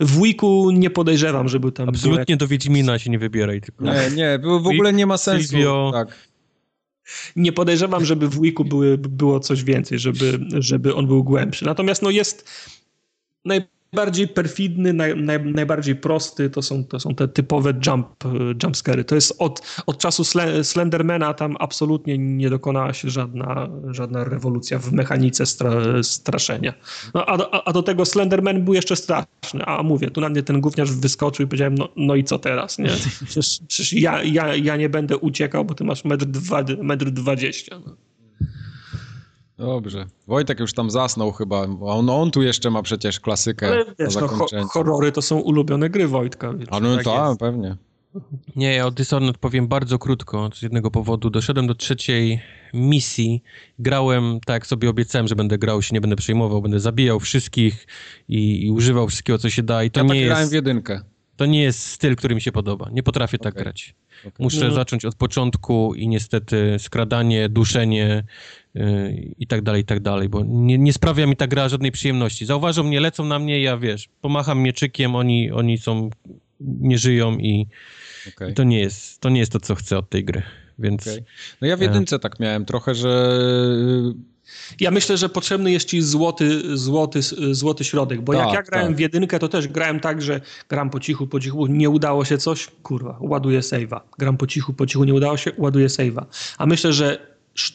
w 0.00 0.22
Wiku 0.22 0.70
nie 0.70 0.90
podejrzewam, 0.90 1.48
żeby 1.48 1.72
tam... 1.72 1.88
Absolutnie 1.88 2.36
do 2.36 2.48
Wiedźmina 2.48 2.98
się 2.98 3.10
nie 3.10 3.18
wybieraj. 3.18 3.60
Tylko... 3.60 3.84
Nie, 3.84 4.10
nie, 4.14 4.38
w 4.42 4.66
ogóle 4.66 4.92
nie 4.92 5.06
ma 5.06 5.16
sensu. 5.16 5.48
Silvio, 5.48 5.90
tak. 5.94 6.08
Nie 7.36 7.52
podejrzewam, 7.52 8.04
żeby 8.04 8.28
w 8.28 8.40
Wiku 8.40 8.64
były, 8.64 8.98
było 8.98 9.40
coś 9.40 9.64
więcej, 9.64 9.98
żeby, 9.98 10.38
żeby 10.58 10.94
on 10.94 11.06
był 11.06 11.24
głębszy. 11.24 11.64
Natomiast 11.64 12.02
no 12.02 12.10
jest 12.10 12.50
naj, 13.44 13.62
najbardziej 13.92 14.28
perfidny, 14.28 14.92
naj, 14.92 15.16
naj, 15.16 15.44
najbardziej 15.44 15.96
prosty 15.96 16.50
to 16.50 16.62
są, 16.62 16.84
to 16.84 17.00
są 17.00 17.14
te 17.14 17.28
typowe 17.28 17.74
jump, 17.86 18.06
jumpscary. 18.62 19.04
To 19.04 19.14
jest 19.14 19.34
od, 19.38 19.82
od 19.86 19.98
czasu 19.98 20.24
Slendermana 20.62 21.34
tam 21.34 21.56
absolutnie 21.60 22.18
nie 22.18 22.50
dokonała 22.50 22.92
się 22.92 23.10
żadna, 23.10 23.68
żadna 23.90 24.24
rewolucja 24.24 24.78
w 24.78 24.92
mechanice 24.92 25.46
stra, 25.46 25.70
straszenia. 26.02 26.74
No, 27.14 27.26
a, 27.26 27.62
a, 27.64 27.72
do 27.72 27.82
tego 27.82 28.04
Slenderman 28.04 28.64
był 28.64 28.74
jeszcze 28.74 28.96
straszny, 28.96 29.64
a 29.66 29.82
mówię, 29.82 30.10
tu 30.10 30.20
na 30.20 30.28
mnie 30.28 30.42
ten 30.42 30.60
gówniarz 30.60 30.92
wyskoczył 30.92 31.46
i 31.46 31.48
powiedziałem, 31.48 31.74
no, 31.74 31.88
no 31.96 32.14
i 32.14 32.24
co 32.24 32.38
teraz, 32.38 32.78
nie? 32.78 32.90
Przecież, 33.24 33.60
przecież 33.68 33.92
ja, 33.92 34.22
ja, 34.22 34.56
ja 34.56 34.76
nie 34.76 34.88
będę 34.88 35.16
uciekał, 35.16 35.64
bo 35.64 35.74
ty 35.74 35.84
masz 35.84 36.04
metr, 36.04 36.26
dwa, 36.26 36.64
metr 36.82 37.10
dwadzieścia. 37.10 37.80
No. 37.86 37.96
Dobrze. 39.66 40.06
Wojtek 40.26 40.60
już 40.60 40.72
tam 40.72 40.90
zasnął 40.90 41.32
chyba. 41.32 41.66
On, 41.80 42.10
on 42.10 42.30
tu 42.30 42.42
jeszcze 42.42 42.70
ma 42.70 42.82
przecież 42.82 43.20
klasykę 43.20 43.66
Ale 43.66 43.84
wiesz, 43.98 44.14
no, 44.14 44.28
ho 44.28 44.46
horrory 44.68 45.12
to 45.12 45.22
są 45.22 45.38
ulubione 45.38 45.90
gry 45.90 46.08
Wojtka. 46.08 46.54
A 46.70 46.80
no 46.80 46.96
tak, 46.96 47.04
ta, 47.04 47.36
pewnie. 47.38 47.76
Nie, 48.56 48.74
ja 48.74 48.86
o 48.86 48.90
Dishonored 48.90 49.38
powiem 49.38 49.68
bardzo 49.68 49.98
krótko, 49.98 50.50
z 50.54 50.62
jednego 50.62 50.90
powodu. 50.90 51.30
Doszedłem 51.30 51.66
do 51.66 51.74
trzeciej 51.74 52.40
misji, 52.74 53.42
grałem 53.78 54.40
tak, 54.46 54.54
jak 54.54 54.66
sobie 54.66 54.90
obiecałem, 54.90 55.28
że 55.28 55.36
będę 55.36 55.58
grał, 55.58 55.82
się 55.82 55.94
nie 55.94 56.00
będę 56.00 56.16
przejmował, 56.16 56.62
będę 56.62 56.80
zabijał 56.80 57.20
wszystkich 57.20 57.86
i, 58.28 58.66
i 58.66 58.70
używał 58.70 59.08
wszystkiego, 59.08 59.38
co 59.38 59.50
się 59.50 59.62
da. 59.62 59.84
I 59.84 59.90
to 59.90 60.00
ja 60.00 60.04
nie 60.04 60.08
tak 60.08 60.16
jest, 60.18 60.28
grałem 60.28 60.48
w 60.48 60.52
jedynkę. 60.52 61.00
To 61.36 61.46
nie 61.46 61.62
jest 61.62 61.86
styl, 61.86 62.16
który 62.16 62.34
mi 62.34 62.40
się 62.40 62.52
podoba. 62.52 62.90
Nie 62.92 63.02
potrafię 63.02 63.38
okay. 63.40 63.52
tak 63.52 63.62
grać. 63.62 63.94
Okay. 64.20 64.32
Muszę 64.38 64.68
no. 64.68 64.74
zacząć 64.74 65.04
od 65.04 65.14
początku 65.14 65.94
i 65.94 66.08
niestety 66.08 66.76
skradanie, 66.78 67.48
duszenie, 67.48 68.24
i 69.38 69.46
tak 69.46 69.62
dalej, 69.62 69.82
i 69.82 69.84
tak 69.84 70.00
dalej, 70.00 70.28
bo 70.28 70.42
nie, 70.46 70.78
nie 70.78 70.92
sprawia 70.92 71.26
mi 71.26 71.36
ta 71.36 71.46
gra 71.46 71.68
żadnej 71.68 71.92
przyjemności. 71.92 72.46
Zauważą 72.46 72.82
mnie, 72.82 73.00
lecą 73.00 73.24
na 73.24 73.38
mnie, 73.38 73.60
ja 73.60 73.78
wiesz, 73.78 74.08
pomacham 74.20 74.60
mieczykiem, 74.60 75.14
oni, 75.14 75.50
oni 75.50 75.78
są, 75.78 76.10
nie 76.60 76.98
żyją 76.98 77.38
i, 77.38 77.66
okay. 78.28 78.50
i 78.50 78.54
to, 78.54 78.64
nie 78.64 78.80
jest, 78.80 79.20
to 79.20 79.28
nie 79.28 79.40
jest 79.40 79.52
to, 79.52 79.60
co 79.60 79.74
chcę 79.74 79.98
od 79.98 80.10
tej 80.10 80.24
gry, 80.24 80.42
więc... 80.78 81.02
Okay. 81.02 81.24
No 81.60 81.66
ja 81.66 81.76
w 81.76 81.80
jedynce 81.80 82.18
tak 82.18 82.40
miałem 82.40 82.64
trochę, 82.64 82.94
że... 82.94 83.38
Ja 84.80 84.90
myślę, 84.90 85.16
że 85.16 85.28
potrzebny 85.28 85.72
jest 85.72 85.88
ci 85.88 86.02
złoty, 86.02 86.76
złoty, 86.78 87.22
złoty 87.50 87.84
środek, 87.84 88.20
bo 88.20 88.32
tak, 88.32 88.46
jak 88.46 88.54
ja 88.54 88.62
grałem 88.62 88.88
tak. 88.88 88.96
w 88.96 89.00
jedynkę, 89.00 89.38
to 89.38 89.48
też 89.48 89.68
grałem 89.68 90.00
tak, 90.00 90.22
że 90.22 90.40
gram 90.68 90.90
po 90.90 91.00
cichu, 91.00 91.26
po 91.26 91.40
cichu, 91.40 91.66
nie 91.66 91.90
udało 91.90 92.24
się 92.24 92.38
coś, 92.38 92.68
kurwa, 92.82 93.18
ładuję 93.20 93.60
save'a. 93.60 94.00
Gram 94.18 94.36
po 94.36 94.46
cichu, 94.46 94.72
po 94.72 94.86
cichu, 94.86 95.04
nie 95.04 95.14
udało 95.14 95.36
się, 95.36 95.52
ładuję 95.58 95.86
save'a. 95.86 96.24
A 96.58 96.66
myślę, 96.66 96.92
że 96.92 97.31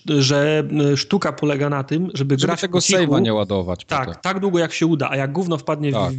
że 0.08 0.64
sztuka 0.96 1.34
polega 1.34 1.70
na 1.70 1.84
tym, 1.84 2.02
żeby, 2.14 2.14
żeby 2.14 2.38
grać 2.38 2.62
tego 2.62 2.80
save'a 2.80 3.22
nie 3.22 3.34
ładować. 3.34 3.86
Tak, 3.86 4.22
tak 4.22 4.40
długo 4.40 4.60
jak 4.60 4.74
się 4.74 4.86
uda, 4.86 5.10
a 5.10 5.16
jak 5.16 5.32
gówno 5.32 5.58
wpadnie 5.58 5.92
tak. 5.92 6.14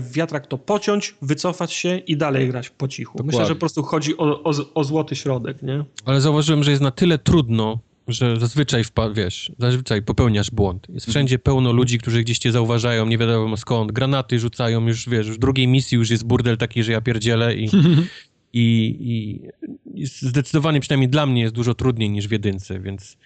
w, 0.00 0.12
wiatrak, 0.12 0.46
to 0.46 0.58
pociąć, 0.58 1.14
wycofać 1.22 1.72
się 1.72 1.96
i 1.96 2.16
dalej 2.16 2.48
grać 2.48 2.70
po 2.70 2.88
cichu. 2.88 3.12
Dokładnie. 3.18 3.38
Myślę, 3.38 3.48
że 3.48 3.54
po 3.54 3.60
prostu 3.60 3.82
chodzi 3.82 4.16
o, 4.16 4.42
o, 4.42 4.52
o, 4.74 4.84
złoty 4.84 5.16
środek, 5.16 5.62
nie? 5.62 5.84
Ale 6.04 6.20
zauważyłem, 6.20 6.64
że 6.64 6.70
jest 6.70 6.82
na 6.82 6.90
tyle 6.90 7.18
trudno, 7.18 7.78
że 8.08 8.40
zazwyczaj, 8.40 8.84
wpa- 8.84 9.14
wiesz, 9.14 9.52
zazwyczaj 9.58 10.02
popełniasz 10.02 10.50
błąd. 10.50 10.86
Jest 10.88 11.08
mhm. 11.08 11.12
wszędzie 11.12 11.38
pełno 11.38 11.72
ludzi, 11.72 11.98
którzy 11.98 12.22
gdzieś 12.22 12.38
cię 12.38 12.52
zauważają, 12.52 13.06
nie 13.06 13.18
wiadomo 13.18 13.56
skąd, 13.56 13.92
granaty 13.92 14.38
rzucają, 14.38 14.86
już 14.86 15.08
wiesz, 15.08 15.26
już 15.26 15.36
w 15.36 15.40
drugiej 15.40 15.68
misji 15.68 15.98
już 15.98 16.10
jest 16.10 16.24
burdel 16.24 16.56
taki, 16.56 16.82
że 16.82 16.92
ja 16.92 17.00
pierdzielę 17.00 17.54
i, 17.54 17.70
i, 18.52 19.50
i 19.94 20.06
zdecydowanie 20.06 20.80
przynajmniej 20.80 21.08
dla 21.08 21.26
mnie 21.26 21.42
jest 21.42 21.54
dużo 21.54 21.74
trudniej 21.74 22.10
niż 22.10 22.28
w 22.28 22.30
jedynce, 22.30 22.80
więc 22.80 23.16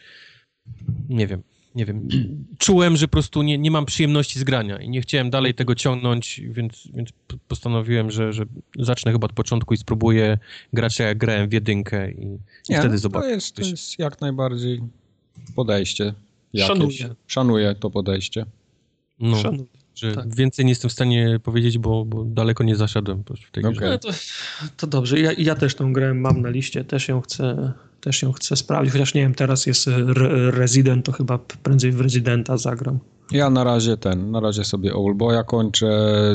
nie 1.08 1.26
wiem, 1.26 1.42
nie 1.74 1.86
wiem. 1.86 2.08
Czułem, 2.58 2.96
że 2.96 3.08
po 3.08 3.12
prostu 3.12 3.42
nie, 3.42 3.58
nie 3.58 3.70
mam 3.70 3.86
przyjemności 3.86 4.38
z 4.38 4.44
grania 4.44 4.78
i 4.78 4.88
nie 4.88 5.00
chciałem 5.00 5.30
dalej 5.30 5.54
tego 5.54 5.74
ciągnąć, 5.74 6.40
więc, 6.44 6.88
więc 6.94 7.10
postanowiłem, 7.48 8.10
że, 8.10 8.32
że 8.32 8.44
zacznę 8.78 9.12
chyba 9.12 9.24
od 9.24 9.32
początku 9.32 9.74
i 9.74 9.76
spróbuję 9.76 10.38
grać 10.72 10.98
jak 10.98 11.18
grałem 11.18 11.48
w 11.48 11.52
jedynkę 11.52 12.10
i, 12.10 12.26
nie, 12.68 12.78
wtedy 12.78 12.88
no, 12.88 12.98
zobaczę. 12.98 13.26
To 13.26 13.34
jest, 13.34 13.56
to 13.56 13.62
jest 13.62 13.98
jak 13.98 14.20
najbardziej 14.20 14.80
podejście. 15.54 16.14
Jakieś. 16.52 16.68
Szanuję. 16.68 17.14
Szanuję 17.26 17.74
to 17.74 17.90
podejście. 17.90 18.46
No. 19.18 19.36
Szanuję 19.36 19.83
że 19.94 20.12
tak. 20.12 20.34
więcej 20.34 20.64
nie 20.64 20.70
jestem 20.70 20.88
w 20.88 20.92
stanie 20.92 21.40
powiedzieć, 21.42 21.78
bo, 21.78 22.04
bo 22.04 22.24
daleko 22.24 22.64
nie 22.64 22.76
zaszedłem 22.76 23.24
w 23.46 23.50
tej 23.50 23.64
okay. 23.64 23.72
grze. 23.72 23.90
No 23.90 23.98
to, 23.98 24.08
to, 24.76 24.86
dobrze, 24.86 25.20
ja, 25.20 25.32
ja 25.38 25.54
też 25.54 25.74
tą 25.74 25.92
grę 25.92 26.14
mam 26.14 26.42
na 26.42 26.48
liście, 26.48 26.84
też 26.84 27.08
ją 27.08 27.20
chcę, 27.20 27.72
też 28.00 28.22
ją 28.22 28.32
chcę 28.32 28.56
sprawdzić, 28.56 28.92
chociaż 28.92 29.14
nie 29.14 29.20
wiem, 29.20 29.34
teraz 29.34 29.66
jest 29.66 29.88
re 29.88 30.50
Resident, 30.50 31.06
to 31.06 31.12
chyba 31.12 31.38
prędzej 31.38 31.92
w 31.92 32.00
Residenta 32.00 32.56
zagram. 32.56 32.98
Ja 33.30 33.50
na 33.50 33.64
razie 33.64 33.96
ten, 33.96 34.30
na 34.30 34.40
razie 34.40 34.64
sobie 34.64 34.94
Oldboya 34.94 35.44
kończę. 35.46 35.88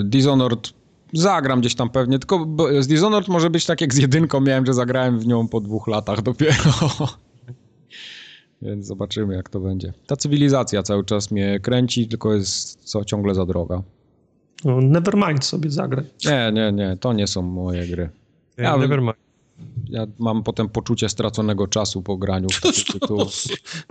Dishonored 0.04 0.74
zagram 1.14 1.60
gdzieś 1.60 1.76
tam 1.76 1.90
pewnie, 1.90 2.20
tylko 2.20 2.48
z 2.80 2.88
Dishonored 2.88 3.28
może 3.28 3.50
być 3.50 3.66
tak 3.66 3.82
jak 3.82 3.94
z 3.94 3.98
jedynką 3.98 4.42
miałem, 4.42 4.66
że 4.66 4.74
zagrałem 4.74 5.20
w 5.20 5.28
nią 5.28 5.48
po 5.48 5.62
dwóch 5.62 5.88
latach 5.88 6.22
dopiero. 6.22 6.74
Więc 8.62 8.86
zobaczymy, 8.86 9.36
jak 9.36 9.50
to 9.50 9.60
będzie. 9.60 9.94
Ta 10.08 10.16
cywilizacja 10.16 10.84
cały 10.84 11.06
czas 11.06 11.32
mnie 11.32 11.60
kręci, 11.60 12.08
tylko 12.08 12.34
jest 12.34 12.84
co 12.84 13.06
ciągle 13.06 13.36
za 13.36 13.46
droga. 13.46 13.84
No, 14.66 14.82
Nevermind 14.82 15.46
sobie 15.46 15.70
zagraj. 15.70 16.06
Nie, 16.26 16.52
nie, 16.54 16.72
nie, 16.72 16.98
to 17.00 17.14
nie 17.14 17.28
są 17.28 17.42
moje 17.42 17.88
gry. 17.88 18.10
Ja, 18.58 18.78
Nevermind. 18.78 19.18
Ja 19.90 20.08
mam 20.20 20.44
potem 20.44 20.70
poczucie 20.70 21.10
straconego 21.10 21.68
czasu 21.68 22.02
po 22.02 22.18
graniu 22.18 22.48
w 22.50 22.62
taki 22.62 22.84
tytuł. 22.94 23.18
To 23.18 23.26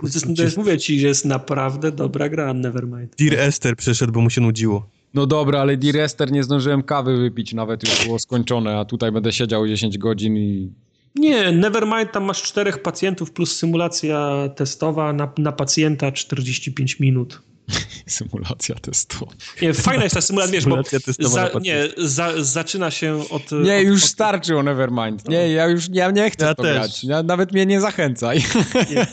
jest, 0.03 0.35
to 0.37 0.43
jest, 0.43 0.57
mówię 0.57 0.77
ci, 0.77 0.99
że 0.99 1.07
jest 1.07 1.25
naprawdę 1.25 1.91
dobra 1.91 2.29
gra 2.29 2.53
Nevermind. 2.53 3.15
Dear 3.19 3.39
Esther 3.39 3.75
przeszedł, 3.75 4.13
bo 4.13 4.21
mu 4.21 4.29
się 4.29 4.41
nudziło. 4.41 4.89
No 5.13 5.25
dobra, 5.25 5.59
ale 5.61 5.77
Dear 5.77 5.97
Esther 5.97 6.31
nie 6.31 6.43
zdążyłem 6.43 6.83
kawy 6.83 7.17
wypić, 7.17 7.53
nawet 7.53 7.83
już 7.83 8.05
było 8.05 8.19
skończone, 8.19 8.77
a 8.77 8.85
tutaj 8.85 9.11
będę 9.11 9.31
siedział 9.31 9.67
10 9.67 9.97
godzin 9.97 10.37
i 10.37 10.71
nie, 11.15 11.51
Nevermind, 11.51 12.11
tam 12.11 12.23
masz 12.23 12.41
czterech 12.41 12.81
pacjentów 12.81 13.31
plus 13.31 13.55
symulacja 13.55 14.49
testowa 14.55 15.13
na, 15.13 15.31
na 15.37 15.51
pacjenta 15.51 16.11
45 16.11 16.99
minut. 16.99 17.41
Symulacja 18.07 18.75
testowa. 18.75 19.31
Nie, 19.61 19.73
fajna 19.73 20.03
jest 20.03 20.15
ta 20.15 20.21
symulacja, 20.21 20.51
wiesz, 20.51 20.65
bo 20.65 21.29
za, 21.29 21.49
nie, 21.61 21.87
za, 21.97 22.43
zaczyna 22.43 22.91
się 22.91 23.29
od... 23.29 23.51
Nie, 23.51 23.81
już 23.81 24.03
od, 24.03 24.09
starczy 24.09 24.57
o 24.57 24.63
Nevermind. 24.63 25.29
Nie, 25.29 25.49
ja 25.51 25.67
już 25.67 25.83
ja 25.91 26.11
nie 26.11 26.29
chcę 26.29 26.45
ja 26.45 26.55
to 26.55 26.63
też. 26.63 26.77
grać. 26.77 27.03
Ja, 27.03 27.23
nawet 27.23 27.51
mnie 27.51 27.65
nie 27.65 27.81
zachęcaj. 27.81 28.43
Nie, 28.91 29.07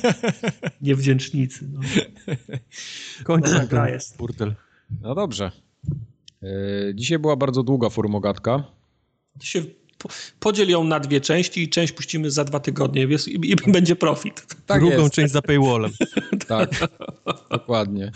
niewdzięcznicy. 0.80 1.68
No. 1.72 1.80
Końca 3.24 3.66
gra 3.66 3.88
jest. 3.88 4.18
Portal. 4.18 4.54
No 5.00 5.14
dobrze. 5.14 5.50
E, 6.42 6.48
dzisiaj 6.94 7.18
była 7.18 7.36
bardzo 7.36 7.62
długa 7.62 7.88
formogatka. 7.88 8.64
Dzisiaj 9.36 9.74
podziel 10.40 10.68
ją 10.68 10.84
na 10.84 11.00
dwie 11.00 11.20
części 11.20 11.62
i 11.62 11.68
część 11.68 11.92
puścimy 11.92 12.30
za 12.30 12.44
dwa 12.44 12.60
tygodnie 12.60 13.02
i, 13.02 13.30
i, 13.30 13.50
i 13.50 13.56
będzie 13.72 13.96
profit. 13.96 14.46
Tak 14.66 14.80
Drugą 14.80 15.02
jest. 15.02 15.14
część 15.14 15.32
za 15.32 15.42
paywallem. 15.42 15.92
tak, 16.48 16.70
dokładnie. 17.50 18.12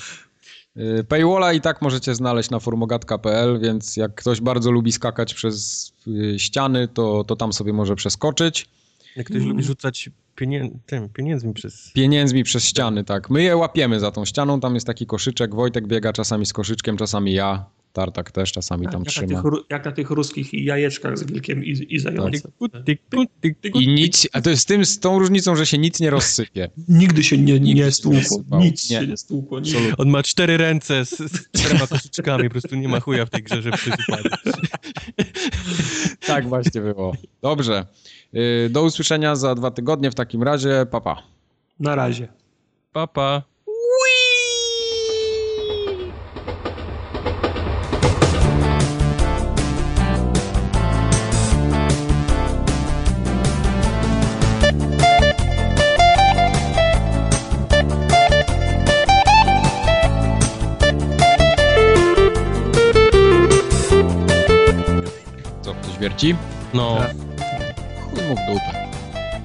Y, 0.77 1.05
paywalla 1.05 1.53
i 1.53 1.61
tak 1.61 1.83
możecie 1.83 2.15
znaleźć 2.15 2.51
na 2.51 2.61
formogatka.pl, 2.61 3.61
więc 3.61 3.97
jak 3.97 4.15
ktoś 4.15 4.41
bardzo 4.41 4.71
lubi 4.71 4.93
skakać 4.93 5.35
przez 5.35 5.87
y, 6.07 6.39
ściany, 6.39 6.89
to, 6.89 7.25
to 7.25 7.37
tam 7.37 7.53
sobie 7.53 7.73
może 7.73 7.97
przeskoczyć. 7.97 8.69
Jak 9.17 9.27
ktoś 9.27 9.43
lubi 9.43 9.63
rzucać 9.63 10.11
pienię 10.37 10.71
tym, 10.87 11.09
pieniędzmi 11.09 11.55
przez... 11.55 11.93
Pieniędzmi 11.93 12.45
przez 12.45 12.65
ściany, 12.65 13.05
tak. 13.05 13.31
My 13.31 13.43
je 13.43 13.57
łapiemy 13.57 14.01
za 14.01 14.11
tą 14.11 14.25
ścianą, 14.25 14.61
tam 14.61 14.75
jest 14.75 14.87
taki 14.87 15.07
koszyczek, 15.07 15.55
Wojtek 15.55 15.87
biega 15.87 16.13
czasami 16.13 16.47
z 16.47 16.53
koszyczkiem, 16.53 16.97
czasami 16.97 17.33
ja. 17.33 17.65
Tartak 17.93 18.31
też 18.31 18.53
czasami 18.53 18.87
tam 18.89 19.01
jak 19.01 19.09
trzyma. 19.09 19.43
Na 19.43 19.43
tych, 19.43 19.61
jak 19.71 19.85
na 19.85 19.93
tych 19.93 20.11
ruskich 20.11 20.55
jajeczkach 20.55 21.19
z 21.19 21.25
wilkiem 21.25 21.65
i, 21.65 21.87
i 21.89 21.99
zającem. 21.99 22.53
Tak. 22.73 22.83
I 23.75 23.89
nic, 23.89 24.29
a 24.33 24.41
to 24.41 24.51
jest 24.51 24.63
z, 24.63 24.65
tym, 24.65 24.85
z 24.85 24.99
tą 24.99 25.19
różnicą, 25.19 25.57
że 25.57 25.67
się 25.67 25.79
nic 25.79 26.01
nie 26.01 26.11
rozsypie. 26.11 26.71
Nigdy 26.89 27.25
się 27.25 27.39
nie, 27.39 27.61
nie, 27.61 27.75
nie 27.75 27.91
stłukło. 27.93 28.43
Nic 28.51 28.91
nie. 28.91 29.01
się 29.01 29.07
nie 29.07 29.17
stłukło. 29.17 29.61
Nie. 29.61 29.97
On 29.99 30.09
ma 30.09 30.23
cztery 30.23 30.57
ręce 30.57 31.05
z, 31.05 31.11
z 31.11 31.51
czterema 31.53 31.87
koszyczkami, 31.87 32.45
po 32.45 32.51
prostu 32.51 32.77
nie 32.77 32.89
ma 32.89 33.01
chuja 33.01 33.27
w 33.27 33.31
tej 33.31 33.43
grze, 33.43 33.63
że 33.63 33.71
przypadek. 33.71 34.33
tak 36.27 36.49
właśnie 36.49 36.81
było. 36.81 37.17
Dobrze. 37.43 37.87
Y, 38.35 38.71
do 38.71 38.83
usłyszenia 38.83 39.37
za 39.37 39.55
dwa 39.55 39.71
tygodnie 39.71 40.11
w 40.11 40.15
takim 40.15 40.43
razie. 40.43 40.87
Papa. 40.91 41.15
Pa. 41.15 41.23
Na 41.81 41.95
razie. 41.95 42.29
Papa. 42.93 43.07
Pa. 43.15 43.51
Wierci? 66.21 66.37
No. 66.75 66.99
Chuj 68.11 68.23
mu 68.29 68.35
w 68.35 68.53
dupę. 68.53 68.89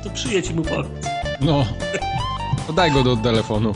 To 0.03 0.09
przyjedź 0.09 0.51
mu 0.51 0.61
powiedz. 0.61 1.07
No. 1.41 1.65
To 2.67 2.73
daj 2.73 2.91
go 2.91 3.03
do 3.03 3.17
telefonu. 3.17 3.73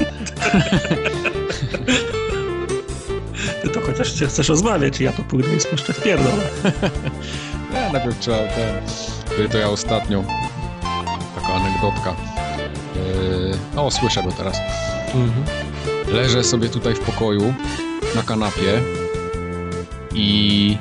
Ty 3.61 3.69
to 3.69 3.81
chociaż 3.81 4.11
cię 4.11 4.27
chcesz 4.27 4.49
rozmawiać 4.49 5.01
i 5.01 5.03
ja 5.03 5.11
to 5.11 5.23
pójdę 5.23 5.55
i 5.55 5.59
spuszczę 5.59 5.93
w 5.93 6.03
pierdol. 6.03 6.31
Nie, 7.73 7.89
najpierw 7.93 8.19
trzeba 8.19 8.37
ten... 8.37 9.49
To 9.51 9.57
ja 9.57 9.69
ostatnio. 9.69 10.23
Taka 11.35 11.53
anegdotka. 11.53 12.15
Yy... 12.95 13.81
O, 13.81 13.91
słyszę 13.91 14.23
go 14.23 14.31
teraz. 14.31 14.57
Mhm. 15.05 15.43
Leżę 16.07 16.43
sobie 16.43 16.69
tutaj 16.69 16.95
w 16.95 16.99
pokoju 16.99 17.53
na 18.15 18.23
kanapie 18.23 18.81
i 20.13 20.77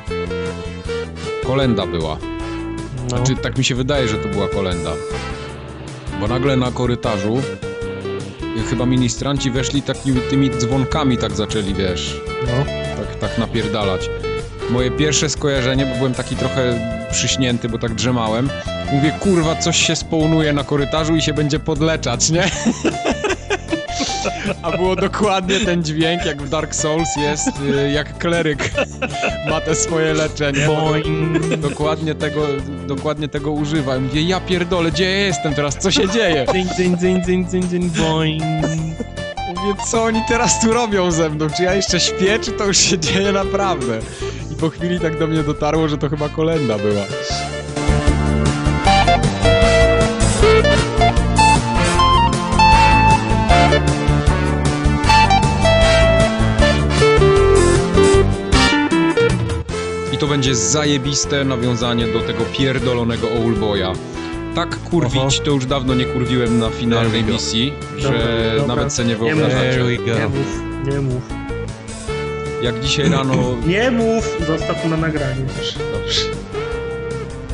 kolenda 1.48 1.86
była. 1.86 2.18
No. 3.02 3.08
Znaczy, 3.08 3.36
tak 3.36 3.58
mi 3.58 3.64
się 3.64 3.74
wydaje, 3.74 4.08
że 4.08 4.16
to 4.16 4.28
była 4.28 4.48
kolenda. 4.48 4.90
Bo 6.20 6.28
nagle 6.28 6.56
na 6.56 6.70
korytarzu 6.70 7.42
chyba 8.70 8.86
ministranci 8.86 9.50
weszli 9.50 9.82
takimi 9.82 10.20
tymi 10.20 10.50
dzwonkami 10.50 11.18
tak 11.18 11.32
zaczęli, 11.32 11.74
wiesz, 11.74 12.20
no. 12.47 12.64
tak, 12.97 13.16
tak 13.16 13.38
napierdalać. 13.38 14.10
Moje 14.70 14.90
pierwsze 14.90 15.28
skojarzenie, 15.28 15.86
bo 15.86 15.97
byłem 15.97 16.14
taki 16.14 16.36
trochę 16.36 16.81
przyśnięty, 17.10 17.68
bo 17.68 17.78
tak 17.78 17.94
drzemałem, 17.94 18.50
mówię, 18.92 19.12
kurwa, 19.20 19.56
coś 19.56 19.86
się 19.86 19.97
społnuje 19.97 20.52
na 20.52 20.64
korytarzu 20.64 21.16
i 21.16 21.22
się 21.22 21.32
będzie 21.32 21.58
podleczać, 21.58 22.31
nie? 22.31 22.44
A 24.62 24.76
było 24.76 24.97
dokładnie 24.97 25.60
ten 25.60 25.84
dźwięk, 25.84 26.24
jak 26.24 26.42
w 26.42 26.49
Dark 26.49 26.74
Souls 26.74 27.17
jest, 27.17 27.49
y, 27.49 27.90
jak 27.90 28.18
kleryk 28.18 28.70
ma 29.51 29.60
te 29.60 29.74
swoje 29.74 30.15
leczenie. 30.15 30.67
Boing. 30.67 31.56
Dokładnie 31.56 32.15
tego, 32.15 32.47
dokładnie 32.86 33.28
tego 33.28 33.52
używa. 33.52 33.97
I 33.97 34.01
mówię, 34.01 34.22
ja 34.22 34.40
pierdolę, 34.40 34.90
gdzie 34.90 35.04
ja 35.04 35.26
jestem 35.26 35.54
teraz, 35.54 35.76
co 35.78 35.90
się 35.90 36.08
dzieje? 36.08 36.47
Dzyń, 36.52 36.67
dzyń, 36.76 36.97
dzyń, 36.97 37.22
dzyń, 37.24 37.44
dzyń, 37.47 37.62
dzyń, 37.62 37.90
boing. 37.90 38.42
Mówię, 39.56 39.81
co 39.90 40.04
oni 40.04 40.22
teraz 40.28 40.60
tu 40.60 40.72
robią 40.72 41.10
ze 41.10 41.31
mną? 41.31 41.47
Czy 41.56 41.62
ja 41.62 41.74
jeszcze 41.74 42.01
śpię, 42.01 42.38
czy 42.38 42.52
to 42.52 42.67
już 42.67 42.76
się 42.78 42.99
dzieje 42.99 43.33
naprawdę? 43.33 43.99
I 44.52 44.54
po 44.54 44.70
chwili 44.70 45.01
tak 45.01 45.18
do 45.18 45.26
mnie 45.26 45.42
dotarło, 45.42 45.88
że 45.88 45.99
to 45.99 46.08
chyba 46.08 46.28
kolenda 46.28 46.78
była. 46.78 47.02
I 60.18 60.20
to 60.20 60.26
będzie 60.26 60.54
zajebiste 60.54 61.44
nawiązanie 61.44 62.06
do 62.06 62.20
tego 62.20 62.44
pierdolonego 62.44 63.28
Oldboya. 63.44 63.92
Tak 64.54 64.76
kurwić 64.76 65.17
Oho. 65.17 65.44
to 65.44 65.51
już 65.51 65.67
dawno 65.67 65.94
nie 65.94 66.04
kurwiłem 66.04 66.58
na 66.58 66.70
finalnej 66.70 67.24
misji, 67.24 67.72
że 67.99 68.08
Dobra, 68.08 68.26
dobra. 68.56 68.67
nawet 68.67 68.92
sobie 68.92 69.08
nie 69.08 69.15
Nie 69.15 69.34
wyobrażacie. 69.34 69.99
Nie 70.06 70.28
mów, 70.28 70.60
nie 70.84 71.01
mów. 71.01 71.22
Jak 72.62 72.81
dzisiaj 72.81 73.08
rano... 73.08 73.34
Nie 73.67 73.90
mów! 73.90 74.36
Zostaw 74.47 74.83
to 74.83 74.88
na 74.88 74.97
nagranie. 74.97 75.44
Dobrze. 75.92 76.20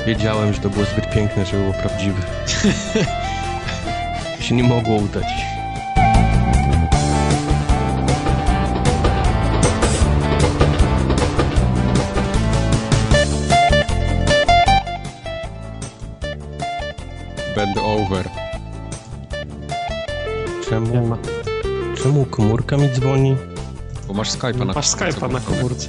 Wiedziałem, 0.06 0.54
że 0.54 0.60
to 0.60 0.70
było 0.70 0.84
zbyt 0.84 1.10
piękne, 1.14 1.46
żeby 1.46 1.62
było 1.62 1.74
prawdziwe. 1.74 2.22
się 4.40 4.54
nie 4.54 4.62
mogło 4.64 4.96
udać. 4.96 5.53
Komórka 22.34 22.76
mi 22.76 22.88
dzwoni? 22.92 23.36
Bo 24.08 24.14
masz 24.14 24.30
Skype'a 24.30 24.66
na 24.66 24.72
Masz 24.74 24.86
Skype'a 24.88 25.32
na 25.32 25.40
komórce. 25.40 25.88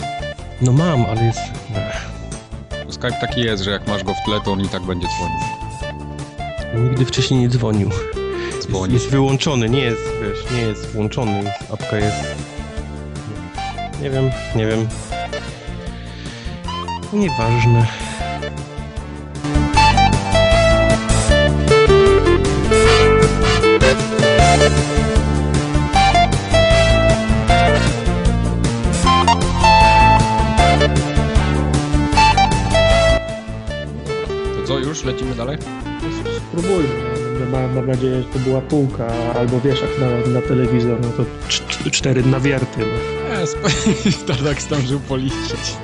No 0.62 0.72
mam, 0.72 1.06
ale 1.06 1.26
jest... 1.26 1.40
Bo 2.86 2.92
Skype 2.92 3.18
taki 3.22 3.42
jest, 3.42 3.64
że 3.64 3.72
jak 3.72 3.88
masz 3.88 4.04
go 4.04 4.14
w 4.14 4.26
tle, 4.26 4.42
to 4.42 4.52
on 4.52 4.62
i 4.62 4.70
tak 4.70 4.84
będzie 4.84 5.08
dzwonił. 5.08 6.90
nigdy 6.90 7.06
wcześniej 7.06 7.40
nie 7.40 7.50
dzwonił. 7.50 7.90
Jest, 8.56 8.68
Dzwoni. 8.68 8.94
jest 8.94 9.10
wyłączony, 9.10 9.70
nie 9.70 9.80
jest, 9.82 10.02
wiesz, 10.22 10.52
nie 10.52 10.62
jest 10.62 10.86
włączony, 10.92 11.44
jest, 11.44 11.72
apka 11.74 11.98
jest... 11.98 12.18
Nie 14.02 14.10
wiem, 14.10 14.32
nie 14.56 14.66
wiem. 14.68 14.88
Nieważne. 17.14 17.88
Mam, 37.76 37.88
nadzieję, 37.88 38.22
że 38.22 38.28
to 38.28 38.40
była 38.40 38.62
półka, 38.62 39.08
albo 39.40 39.60
wiesz, 39.62 39.82
jak 39.82 39.90
na, 40.00 40.34
na 40.34 40.42
telewizor, 40.48 40.98
no 41.02 41.08
to 41.10 41.24
cz- 41.50 41.92
cztery 41.92 42.24
nawierty. 42.24 42.80
No. 42.80 42.86
Nie, 43.40 43.44
sp- 43.54 43.68
Tardak 44.28 44.62
zdążył 44.62 45.00
policzyć. 45.00 45.76